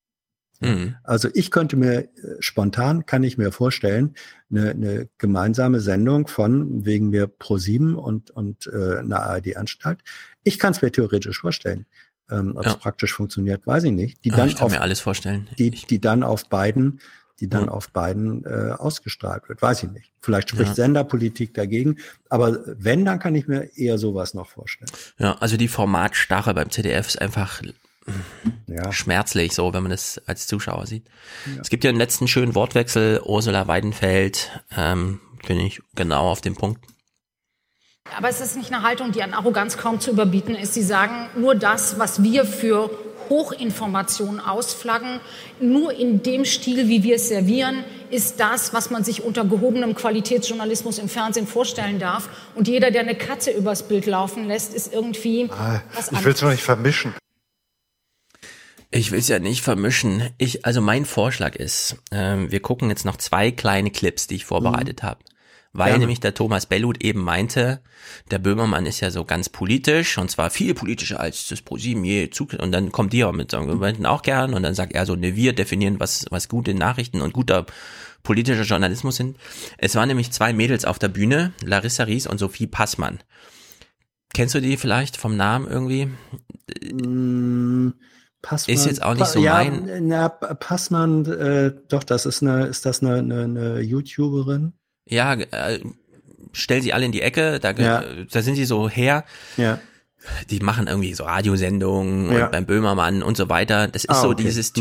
Mhm. 0.59 0.95
Also 1.03 1.29
ich 1.33 1.51
könnte 1.51 1.75
mir 1.75 1.99
äh, 1.99 2.07
spontan, 2.39 3.05
kann 3.05 3.23
ich 3.23 3.37
mir 3.37 3.51
vorstellen, 3.51 4.15
eine, 4.49 4.71
eine 4.71 5.09
gemeinsame 5.17 5.79
Sendung 5.79 6.27
von 6.27 6.85
wegen 6.85 7.09
mir 7.09 7.27
Pro7 7.27 7.93
und, 7.93 8.31
und 8.31 8.67
äh, 8.73 8.97
einer 8.99 9.21
ARD-Anstalt. 9.23 9.99
Ich 10.43 10.57
kann 10.59 10.71
es 10.71 10.81
mir 10.81 10.91
theoretisch 10.91 11.39
vorstellen. 11.39 11.85
Ähm, 12.29 12.53
Ob 12.55 12.65
es 12.65 12.73
Ja. 12.73 12.77
praktisch 12.77 13.13
funktioniert, 13.13 13.65
weiß 13.67 13.85
ich 13.85 13.91
nicht. 13.91 14.25
Die 14.25 14.29
dann 14.29 14.47
ich 14.49 14.55
kann 14.55 14.65
auf, 14.65 14.71
mir 14.71 14.81
alles 14.81 14.99
vorstellen. 14.99 15.47
Die, 15.57 15.71
die 15.71 15.99
dann 16.01 16.23
auf 16.23 16.49
beiden, 16.49 16.99
die 17.39 17.47
dann 17.47 17.65
Ja. 17.65 17.71
auf 17.71 17.89
beiden 17.91 18.43
äh, 18.45 18.71
ausgestrahlt 18.77 19.47
wird, 19.47 19.61
weiß 19.61 19.83
ich 19.83 19.91
nicht. 19.91 20.11
Vielleicht 20.21 20.49
spricht 20.49 20.69
Ja. 20.69 20.75
Senderpolitik 20.75 21.53
dagegen, 21.53 21.97
aber 22.29 22.59
wenn, 22.65 23.05
dann 23.05 23.19
kann 23.19 23.35
ich 23.35 23.47
mir 23.47 23.69
eher 23.77 23.97
sowas 23.97 24.33
noch 24.33 24.49
vorstellen. 24.49 24.89
ja, 25.19 25.37
also 25.37 25.55
die 25.55 25.67
Formatstarre 25.69 26.53
beim 26.53 26.69
ZDF 26.69 27.07
ist 27.07 27.21
einfach 27.21 27.61
Ja. 28.67 28.91
schmerzlich, 28.91 29.53
so, 29.53 29.73
wenn 29.73 29.83
man 29.83 29.91
das 29.91 30.21
als 30.25 30.47
Zuschauer 30.47 30.85
sieht. 30.85 31.05
Es 31.61 31.69
gibt 31.69 31.83
ja 31.83 31.89
einen 31.89 31.99
letzten 31.99 32.27
schönen 32.27 32.55
Wortwechsel, 32.55 33.21
Ursula 33.23 33.67
Weidenfeld, 33.67 34.51
ähm, 34.75 35.19
finde 35.45 35.63
ich 35.63 35.81
genau 35.95 36.29
auf 36.29 36.41
dem 36.41 36.55
Punkt. 36.55 36.83
Aber 38.15 38.29
es 38.29 38.39
ist 38.39 38.55
nicht 38.55 38.71
eine 38.71 38.83
Haltung, 38.83 39.11
die 39.11 39.21
an 39.21 39.33
Arroganz 39.33 39.77
kaum 39.77 39.99
zu 39.99 40.11
überbieten 40.11 40.55
ist. 40.55 40.73
Sie 40.73 40.81
sagen, 40.81 41.29
nur 41.37 41.55
das, 41.55 41.99
was 41.99 42.23
wir 42.23 42.45
für 42.45 42.89
Hochinformation 43.29 44.39
ausflaggen, 44.39 45.19
nur 45.59 45.93
in 45.93 46.23
dem 46.23 46.45
Stil, 46.45 46.87
wie 46.87 47.03
wir 47.03 47.15
es 47.15 47.27
servieren, 47.27 47.83
ist 48.09 48.39
das, 48.39 48.73
was 48.73 48.89
man 48.89 49.03
sich 49.03 49.23
unter 49.23 49.43
gehobenem 49.43 49.95
Qualitätsjournalismus 49.95 50.97
im 50.97 51.09
Fernsehen 51.09 51.47
vorstellen 51.47 51.99
darf. 51.99 52.29
Und 52.55 52.69
jeder, 52.69 52.91
der 52.91 53.01
eine 53.01 53.15
Katze 53.15 53.51
übers 53.51 53.83
Bild 53.83 54.05
laufen 54.05 54.47
lässt, 54.47 54.73
ist 54.73 54.93
irgendwie 54.93 55.49
Ah, 55.51 55.81
ich 56.11 56.23
will 56.23 56.31
es 56.31 56.41
noch 56.41 56.51
nicht 56.51 56.63
vermischen. 56.63 57.13
Ich 58.89 59.11
will 59.11 59.19
es 59.19 59.27
ja 59.27 59.39
nicht 59.39 59.61
vermischen. 59.61 60.29
Ich, 60.37 60.65
also 60.65 60.81
mein 60.81 61.05
Vorschlag 61.05 61.55
ist, 61.55 61.97
ähm, 62.11 62.51
wir 62.51 62.61
gucken 62.61 62.89
jetzt 62.89 63.05
noch 63.05 63.17
zwei 63.17 63.51
kleine 63.51 63.91
Clips, 63.91 64.27
die 64.27 64.35
ich 64.35 64.45
vorbereitet 64.45 65.03
habe. 65.03 65.19
Weil 65.73 65.89
Gerne. 65.89 65.99
nämlich 65.99 66.21
der 66.21 66.33
Thomas 66.33 66.65
Bellut 66.65 67.03
eben 67.03 67.21
meinte, 67.21 67.81
der 68.31 68.39
Böhmermann 68.39 68.85
ist 68.85 68.99
ja 69.01 69.11
so 69.11 69.25
ganz 69.25 69.49
politisch 69.49 70.17
und 70.17 70.31
zwar 70.31 70.49
viel 70.49 70.73
politischer 70.73 71.19
als 71.19 71.47
das 71.49 71.61
ProSieben 71.61 72.03
je 72.03 72.29
zu 72.29 72.47
und 72.57 72.71
dann 72.71 72.91
kommt 72.91 73.13
die 73.13 73.23
auch 73.23 73.33
mit 73.33 73.51
sagen, 73.51 73.67
wir 73.67 73.75
möchten 73.75 74.05
auch 74.05 74.23
gern 74.23 74.53
und 74.53 74.63
dann 74.63 74.73
sagt 74.73 74.93
er 74.93 75.05
so, 75.05 75.15
ne, 75.15 75.35
wir 75.35 75.53
definieren, 75.53 75.99
was, 75.99 76.25
was 76.31 76.47
gute 76.47 76.73
Nachrichten 76.73 77.21
und 77.21 77.33
guter 77.33 77.67
politischer 78.23 78.63
Journalismus 78.63 79.17
sind. 79.17 79.37
Es 79.77 79.95
waren 79.95 80.07
nämlich 80.07 80.31
zwei 80.31 80.51
Mädels 80.51 80.83
auf 80.83 80.97
der 80.97 81.09
Bühne, 81.09 81.53
Larissa 81.63 82.05
Ries 82.05 82.25
und 82.25 82.39
Sophie 82.39 82.67
Passmann. 82.67 83.19
Kennst 84.33 84.55
du 84.55 84.61
die 84.61 84.77
vielleicht 84.77 85.17
vom 85.17 85.37
Namen 85.37 85.67
irgendwie? 85.67 86.09
Mm, 86.91 87.91
Passmann. 88.41 88.75
Ist 88.75 88.85
jetzt 88.85 89.01
auch 89.03 89.13
nicht 89.15 89.25
so 89.27 89.39
ja, 89.39 89.55
mein- 89.55 90.07
Na, 90.07 90.29
Passmann, 90.29 91.25
äh, 91.25 91.73
doch, 91.89 92.03
das 92.03 92.25
ist 92.25 92.41
eine, 92.43 92.67
ist 92.67 92.85
das 92.85 93.01
eine, 93.01 93.15
eine, 93.15 93.43
eine 93.43 93.79
YouTuberin? 93.81 94.73
Ja, 95.05 95.33
äh, 95.33 95.79
stell 96.53 96.81
sie 96.81 96.93
alle 96.93 97.05
in 97.05 97.11
die 97.11 97.21
Ecke, 97.21 97.59
da, 97.59 97.71
Ja. 97.71 98.03
da 98.31 98.41
sind 98.41 98.55
sie 98.55 98.65
so 98.65 98.87
her. 98.89 99.23
Ja. 99.57 99.79
Die 100.49 100.59
machen 100.59 100.87
irgendwie 100.87 101.13
so 101.13 101.23
Radiosendungen 101.23 102.31
Ja. 102.31 102.45
und 102.45 102.51
beim 102.51 102.65
Böhmermann 102.65 103.23
und 103.23 103.37
so 103.37 103.49
weiter. 103.49 103.87
Das 103.87 104.03
ist 104.03 104.09
Ah, 104.09 104.21
so 104.21 104.29
okay. 104.29 104.43
dieses 104.43 104.67
Hm. 104.67 104.73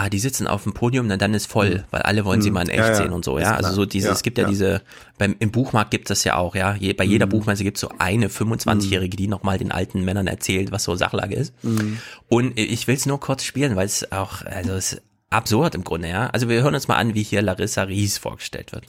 Ah, 0.00 0.08
die 0.08 0.18
sitzen 0.18 0.46
auf 0.46 0.62
dem 0.64 0.72
Podium, 0.72 1.06
na, 1.06 1.16
dann 1.16 1.34
ist 1.34 1.46
voll, 1.46 1.84
weil 1.90 2.02
alle 2.02 2.24
wollen 2.24 2.40
sie 2.42 2.48
Hm. 2.48 2.54
mal 2.54 2.62
in 2.62 2.68
echt 2.70 2.78
Ja, 2.78 2.94
sehen 2.94 3.12
und 3.12 3.24
so, 3.24 3.38
ja. 3.38 3.54
Also 3.54 3.72
so 3.72 3.84
diese, 3.86 4.08
Ja, 4.08 4.12
es 4.14 4.22
gibt 4.22 4.38
ja, 4.38 4.44
ja. 4.44 4.48
diese, 4.50 4.82
beim, 5.18 5.36
im 5.38 5.50
Buchmarkt 5.50 5.90
gibt 5.90 6.10
es 6.10 6.18
das 6.20 6.24
ja 6.24 6.36
auch, 6.36 6.54
ja. 6.54 6.74
Je, 6.74 6.92
bei 6.92 7.04
jeder 7.04 7.24
Hm. 7.26 7.30
Buchmesse 7.30 7.62
gibt 7.64 7.76
es 7.76 7.80
so 7.80 7.90
eine 7.98 8.28
25-Jährige, 8.28 9.16
die 9.16 9.26
nochmal 9.28 9.58
den 9.58 9.72
alten 9.72 10.04
Männern 10.04 10.26
erzählt, 10.26 10.72
was 10.72 10.84
so 10.84 10.94
Sachlage 10.96 11.34
ist. 11.34 11.52
Mhm. 11.62 11.98
Und 12.28 12.58
ich 12.58 12.86
will 12.86 12.94
es 12.96 13.06
nur 13.06 13.20
kurz 13.20 13.44
spielen, 13.44 13.76
weil 13.76 13.86
es 13.86 14.10
auch, 14.12 14.42
also 14.44 14.72
es 14.72 14.94
ist 14.94 15.02
absurd 15.30 15.74
im 15.74 15.84
Grunde, 15.84 16.08
ja. 16.08 16.26
Also 16.28 16.48
wir 16.48 16.62
hören 16.62 16.74
uns 16.74 16.88
mal 16.88 16.96
an, 16.96 17.14
wie 17.14 17.22
hier 17.22 17.42
Larissa 17.42 17.82
Ries 17.82 18.18
vorgestellt 18.18 18.72
wird. 18.72 18.84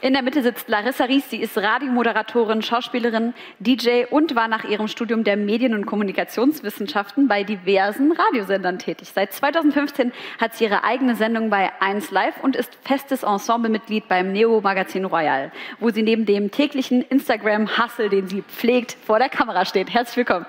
In 0.00 0.12
der 0.12 0.22
Mitte 0.22 0.42
sitzt 0.42 0.68
Larissa 0.68 1.04
Ries. 1.04 1.28
Sie 1.30 1.38
ist 1.38 1.56
Radiomoderatorin, 1.56 2.62
Schauspielerin, 2.62 3.34
DJ 3.58 4.04
und 4.10 4.34
war 4.34 4.48
nach 4.48 4.64
ihrem 4.64 4.88
Studium 4.88 5.24
der 5.24 5.36
Medien- 5.36 5.74
und 5.74 5.86
Kommunikationswissenschaften 5.86 7.28
bei 7.28 7.44
diversen 7.44 8.12
Radiosendern 8.12 8.78
tätig. 8.78 9.10
Seit 9.14 9.32
2015 9.32 10.12
hat 10.38 10.54
sie 10.54 10.64
ihre 10.64 10.84
eigene 10.84 11.16
Sendung 11.16 11.50
bei 11.50 11.70
1 11.80 12.10
Live 12.10 12.42
und 12.42 12.56
ist 12.56 12.70
festes 12.82 13.22
Ensemblemitglied 13.22 14.08
beim 14.08 14.32
Neo-Magazin 14.32 15.04
Royal, 15.04 15.52
wo 15.80 15.90
sie 15.90 16.02
neben 16.02 16.26
dem 16.26 16.50
täglichen 16.50 17.02
Instagram-Hustle, 17.02 18.08
den 18.08 18.28
sie 18.28 18.42
pflegt, 18.42 18.96
vor 19.04 19.18
der 19.18 19.28
Kamera 19.28 19.64
steht. 19.64 19.92
Herzlich 19.92 20.18
willkommen. 20.18 20.46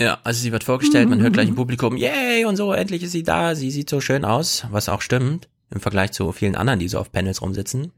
Ja, 0.00 0.18
also 0.24 0.40
sie 0.40 0.50
wird 0.50 0.64
vorgestellt, 0.64 1.08
man 1.08 1.20
hört 1.20 1.34
gleich 1.34 1.48
im 1.48 1.54
Publikum, 1.62 1.96
yay 1.96 2.44
und 2.44 2.56
so, 2.56 2.72
endlich 2.72 3.04
ist 3.04 3.12
sie 3.12 3.22
da, 3.22 3.54
sie 3.54 3.70
sieht 3.70 3.88
so 3.88 4.00
schön 4.00 4.24
aus, 4.24 4.66
was 4.70 4.88
auch 4.88 5.00
stimmt, 5.00 5.48
im 5.72 5.80
Vergleich 5.80 6.12
zu 6.12 6.30
vielen 6.32 6.54
anderen, 6.54 6.78
die 6.78 6.88
so 6.88 6.98
auf 6.98 7.12
Panels 7.12 7.42
rumsitzen. 7.42 7.92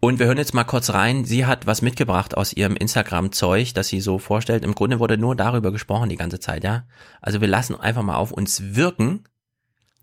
Und 0.00 0.18
wir 0.18 0.26
hören 0.26 0.38
jetzt 0.38 0.54
mal 0.54 0.64
kurz 0.64 0.90
rein, 0.90 1.24
sie 1.24 1.46
hat 1.46 1.66
was 1.66 1.82
mitgebracht 1.82 2.36
aus 2.36 2.52
ihrem 2.52 2.76
Instagram-Zeug, 2.76 3.74
das 3.74 3.88
sie 3.88 4.00
so 4.00 4.18
vorstellt. 4.18 4.64
Im 4.64 4.74
Grunde 4.74 5.00
wurde 5.00 5.18
nur 5.18 5.36
darüber 5.36 5.72
gesprochen 5.72 6.08
die 6.08 6.16
ganze 6.16 6.40
Zeit, 6.40 6.64
ja. 6.64 6.84
Also 7.20 7.40
wir 7.40 7.48
lassen 7.48 7.74
einfach 7.74 8.02
mal 8.02 8.16
auf 8.16 8.32
uns 8.32 8.74
wirken, 8.74 9.24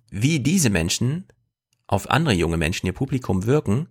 wie 0.10 0.40
diese 0.40 0.70
Menschen 0.70 1.26
auf 1.88 2.10
andere 2.10 2.34
junge 2.34 2.58
Menschen, 2.58 2.88
ihr 2.88 2.94
Publikum 2.94 3.46
wirken, 3.46 3.88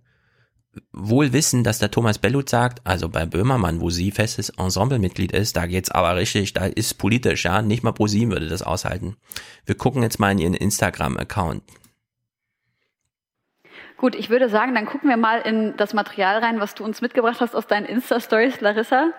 wohl 0.91 1.33
wissen, 1.33 1.63
dass 1.63 1.79
der 1.79 1.91
Thomas 1.91 2.17
Bellut 2.17 2.49
sagt, 2.49 2.81
also 2.85 3.09
bei 3.09 3.25
Böhmermann, 3.25 3.79
wo 3.79 3.89
sie 3.89 4.11
festes 4.11 4.49
Ensemblemitglied 4.49 5.31
ist, 5.31 5.55
da 5.55 5.67
geht's 5.67 5.91
aber 5.91 6.15
richtig, 6.15 6.53
da 6.53 6.65
ist 6.65 6.97
politisch, 6.97 7.45
ja, 7.45 7.61
nicht 7.61 7.83
mal 7.83 7.91
ProSieben 7.91 8.31
würde 8.31 8.47
das 8.47 8.63
aushalten. 8.63 9.17
Wir 9.65 9.75
gucken 9.75 10.01
jetzt 10.01 10.19
mal 10.19 10.31
in 10.31 10.39
ihren 10.39 10.53
Instagram-Account. 10.53 11.63
Gut, 14.03 14.15
ich 14.15 14.29
würde 14.29 14.49
sagen, 14.49 14.75
dann 14.75 14.85
gucken 14.85 15.09
wir 15.09 15.15
mal 15.15 15.39
in 15.39 15.77
das 15.77 15.93
Material 15.93 16.39
rein, 16.39 16.59
was 16.59 16.75
du 16.75 16.83
uns 16.83 16.99
mitgebracht 16.99 17.39
hast 17.39 17.55
aus 17.55 17.67
deinen 17.67 17.85
Insta-Stories, 17.85 18.59
Larissa. 18.59 19.13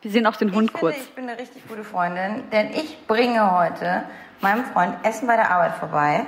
Wir 0.00 0.10
sehen 0.10 0.24
auch 0.24 0.36
den 0.36 0.54
Hund 0.54 0.72
kurz. 0.72 0.96
Ich 0.96 1.10
bin 1.10 1.28
eine 1.28 1.38
richtig 1.38 1.68
gute 1.68 1.84
Freundin, 1.84 2.44
denn 2.50 2.70
ich 2.70 3.06
bringe 3.06 3.58
heute 3.58 4.04
meinem 4.40 4.64
Freund 4.64 4.94
Essen 5.02 5.26
bei 5.26 5.36
der 5.36 5.50
Arbeit 5.50 5.74
vorbei. 5.74 6.24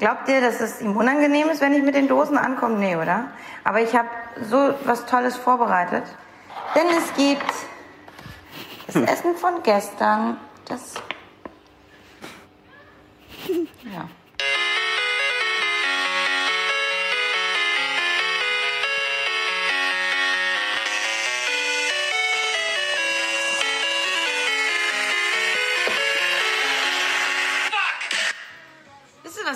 Glaubt 0.00 0.28
ihr, 0.28 0.40
dass 0.40 0.60
es 0.60 0.80
ihm 0.80 0.96
unangenehm 0.96 1.48
ist, 1.48 1.60
wenn 1.60 1.74
ich 1.74 1.82
mit 1.84 1.94
den 1.94 2.08
Dosen 2.08 2.36
ankomme? 2.36 2.76
Nee, 2.80 2.96
oder? 2.96 3.26
Aber 3.62 3.80
ich 3.80 3.94
habe 3.94 4.08
so 4.42 4.74
was 4.86 5.06
Tolles 5.06 5.36
vorbereitet. 5.36 6.02
Denn 6.74 6.88
es 6.88 7.14
gibt 7.14 7.52
das 8.88 8.96
Essen 8.96 9.36
von 9.36 9.62
gestern. 9.62 10.38
Das. 10.64 10.94
Ja. 13.84 14.08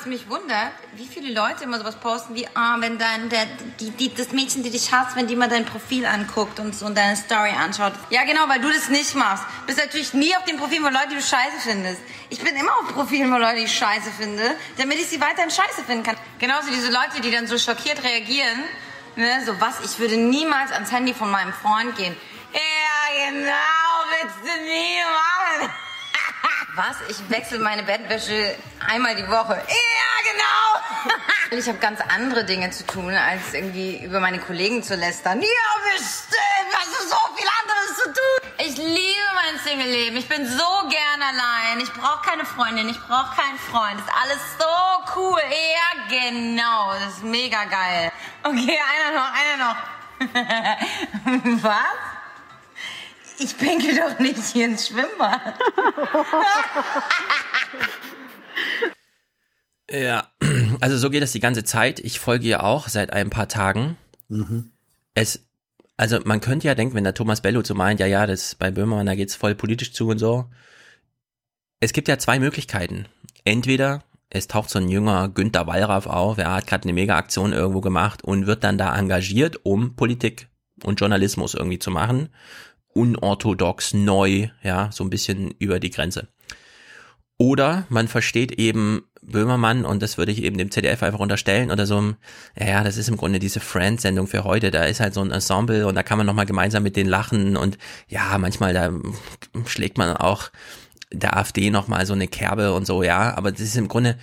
Mich 0.07 0.28
wundert? 0.28 0.73
Wie 0.97 1.07
viele 1.07 1.33
Leute 1.33 1.65
immer 1.65 1.78
sowas 1.78 1.97
posten 1.97 2.34
wie, 2.34 2.47
ah, 2.55 2.76
wenn 2.81 2.99
dein, 2.99 3.28
der, 3.28 3.47
die, 3.81 3.91
die, 3.91 4.15
das 4.15 4.33
Mädchen, 4.33 4.62
die 4.62 4.70
dich 4.70 4.92
hasst, 4.92 5.16
wenn 5.16 5.26
die 5.26 5.36
mal 5.36 5.49
dein 5.49 5.65
Profil 5.65 6.07
anguckt 6.07 6.60
und 6.60 6.81
und 6.83 6.97
deine 6.97 7.16
Story 7.16 7.50
anschaut. 7.50 7.92
Ja, 8.10 8.24
genau, 8.24 8.49
weil 8.49 8.60
du 8.60 8.68
das 8.68 8.89
nicht 8.89 9.15
machst. 9.15 9.44
Bist 9.66 9.78
natürlich 9.78 10.15
nie 10.15 10.34
auf 10.36 10.44
den 10.44 10.57
Profilen 10.57 10.84
von 10.84 10.92
Leuten, 10.92 11.10
die 11.10 11.16
du 11.16 11.23
scheiße 11.23 11.60
findest. 11.60 12.00
Ich 12.31 12.41
bin 12.41 12.55
immer 12.57 12.73
auf 12.73 12.92
Profilen 12.92 13.31
von 13.31 13.41
Leuten, 13.41 13.57
die 13.57 13.65
ich 13.65 13.74
scheiße 13.76 14.10
finde, 14.18 14.57
damit 14.76 14.99
ich 14.99 15.07
sie 15.07 15.20
weiterhin 15.20 15.50
scheiße 15.50 15.84
finden 15.86 16.05
kann. 16.05 16.16
Genauso 16.39 16.70
diese 16.70 16.91
Leute, 16.91 17.20
die 17.23 17.31
dann 17.31 17.47
so 17.47 17.58
schockiert 17.58 18.02
reagieren, 18.02 18.65
ne, 19.16 19.42
so 19.44 19.60
was, 19.60 19.81
ich 19.81 19.99
würde 19.99 20.16
niemals 20.16 20.73
ans 20.73 20.92
Handy 20.92 21.15
von 21.15 21.31
meinem 21.31 21.52
Freund 21.52 21.97
gehen. 21.97 22.16
Ja, 22.52 23.31
genau, 23.31 24.05
willst 24.10 24.36
du 24.42 24.62
nie 24.62 25.00
machen. 25.02 25.73
Was? 26.76 26.97
Ich 27.08 27.31
wechsle 27.31 27.60
meine 27.60 27.84
Bettwäsche 27.84 28.56
einmal 28.86 29.14
die 29.14 29.28
Woche. 29.28 29.55
Ja, 29.55 30.32
genau. 30.32 31.14
Ich 31.50 31.68
habe 31.68 31.78
ganz 31.78 32.00
andere 32.08 32.44
Dinge 32.44 32.70
zu 32.70 32.84
tun, 32.84 33.14
als 33.14 33.55
irgendwie 33.55 34.02
über 34.05 34.18
meine 34.18 34.40
Kollegen 34.40 34.82
zu 34.82 34.97
lästern. 34.97 35.40
Ja, 35.40 35.47
bestimmt. 35.92 36.73
Hast 36.73 36.89
du 36.89 37.06
so 37.06 37.16
viel 37.36 37.47
anderes 37.62 37.97
zu 38.02 38.12
tun? 38.12 38.50
Ich 38.58 38.76
liebe 38.76 39.26
mein 39.34 39.60
Single-Leben. 39.60 40.16
Ich 40.16 40.28
bin 40.28 40.47
so 40.48 40.89
gern 40.89 41.23
allein. 41.23 41.78
Ich 41.81 41.92
brauche 41.92 42.28
keine 42.28 42.44
Freundin. 42.44 42.89
Ich 42.89 42.98
brauche 42.98 43.36
keinen 43.36 43.58
Freund. 43.58 44.00
Das 44.00 44.06
ist 44.06 44.23
alles 44.23 44.40
so 44.58 45.20
cool. 45.20 45.40
Ja, 45.48 46.08
genau. 46.08 46.92
Das 46.94 47.18
ist 47.18 47.23
mega 47.23 47.64
geil. 47.64 48.10
Okay, 48.42 48.81
einer 48.90 49.14
noch, 49.14 49.32
einer 49.32 49.56
noch. 49.64 51.62
Was? 51.62 52.24
Ich 53.39 53.57
pinkel 53.59 53.97
doch 53.97 54.19
nicht 54.19 54.43
hier 54.53 54.67
ins 54.67 54.89
Schwimmbad. 54.89 55.55
Ja, 59.91 60.29
also 60.81 60.97
so 60.97 61.11
geht 61.11 61.23
das 61.23 61.33
die 61.33 61.41
ganze 61.41 61.65
Zeit. 61.65 62.01
Ich 62.01 62.19
folge 62.19 62.47
ihr 62.47 62.65
auch 62.65 62.89
seit 62.89 63.13
ein 63.13 63.31
paar 63.31 63.49
Tagen. 63.49 63.97
Mhm. 64.29 64.71
Es, 65.15 65.47
also 65.97 66.19
man 66.25 66.41
könnte 66.41 66.67
ja 66.67 66.75
denken, 66.75 66.95
wenn 66.95 67.05
der 67.05 67.15
Thomas 67.15 67.43
Bello 67.43 67.63
so 67.63 67.75
meint, 67.75 68.01
ja, 68.01 68.07
ja, 68.07 68.27
das 68.27 68.55
bei 68.55 68.71
Böhmermann, 68.71 69.07
da 69.07 69.15
geht's 69.15 69.35
voll 69.35 69.55
politisch 69.55 69.93
zu 69.93 70.09
und 70.09 70.19
so. 70.19 70.47
Es 71.81 71.93
gibt 71.93 72.09
ja 72.09 72.19
zwei 72.19 72.39
Möglichkeiten. 72.39 73.07
Entweder 73.45 74.03
es 74.31 74.49
taucht 74.49 74.71
so 74.71 74.79
ein 74.79 74.89
jünger 74.89 75.29
Günther 75.29 75.67
Wallraff 75.67 76.07
auf, 76.07 76.39
er 76.39 76.55
hat 76.55 76.67
gerade 76.67 76.85
eine 76.85 76.95
Mega-Aktion 76.95 77.53
irgendwo 77.53 77.81
gemacht 77.81 78.25
und 78.25 78.47
wird 78.47 78.65
dann 78.65 78.79
da 78.79 78.97
engagiert, 78.97 79.61
um 79.65 79.95
Politik 79.95 80.49
und 80.83 80.99
Journalismus 80.99 81.55
irgendwie 81.55 81.79
zu 81.79 81.91
machen. 81.91 82.31
Unorthodox, 82.94 83.92
neu, 83.94 84.48
ja, 84.62 84.90
so 84.92 85.05
ein 85.05 85.10
bisschen 85.10 85.50
über 85.58 85.81
die 85.81 85.90
Grenze. 85.90 86.28
Oder 87.36 87.84
man 87.89 88.06
versteht 88.08 88.52
eben 88.52 89.02
Böhmermann 89.20 89.84
und 89.84 90.02
das 90.02 90.18
würde 90.18 90.32
ich 90.32 90.42
eben 90.42 90.58
dem 90.58 90.70
ZDF 90.70 91.02
einfach 91.02 91.18
unterstellen 91.18 91.70
oder 91.70 91.86
so, 91.86 92.14
ja, 92.58 92.84
das 92.84 92.97
ist 92.97 93.08
im 93.08 93.16
Grunde 93.16 93.39
diese 93.39 93.60
Friends-Sendung 93.60 94.26
für 94.26 94.44
heute, 94.44 94.70
da 94.70 94.84
ist 94.84 95.00
halt 95.00 95.14
so 95.14 95.20
ein 95.20 95.31
Ensemble 95.31 95.86
und 95.86 95.94
da 95.94 96.02
kann 96.02 96.18
man 96.18 96.26
nochmal 96.26 96.47
gemeinsam 96.47 96.82
mit 96.82 96.97
denen 96.97 97.10
lachen. 97.10 97.56
Und 97.56 97.78
ja, 98.08 98.36
manchmal 98.39 98.74
da 98.74 98.90
schlägt 99.66 99.98
man 99.98 100.16
auch 100.16 100.50
der 101.12 101.36
AfD 101.36 101.70
nochmal 101.70 102.06
so 102.06 102.12
eine 102.12 102.28
Kerbe 102.28 102.73
und 102.73 102.86
so, 102.86 103.02
ja, 103.02 103.36
aber 103.36 103.50
das 103.52 103.60
ist 103.60 103.76
im 103.76 103.89
Grunde, 103.89 104.16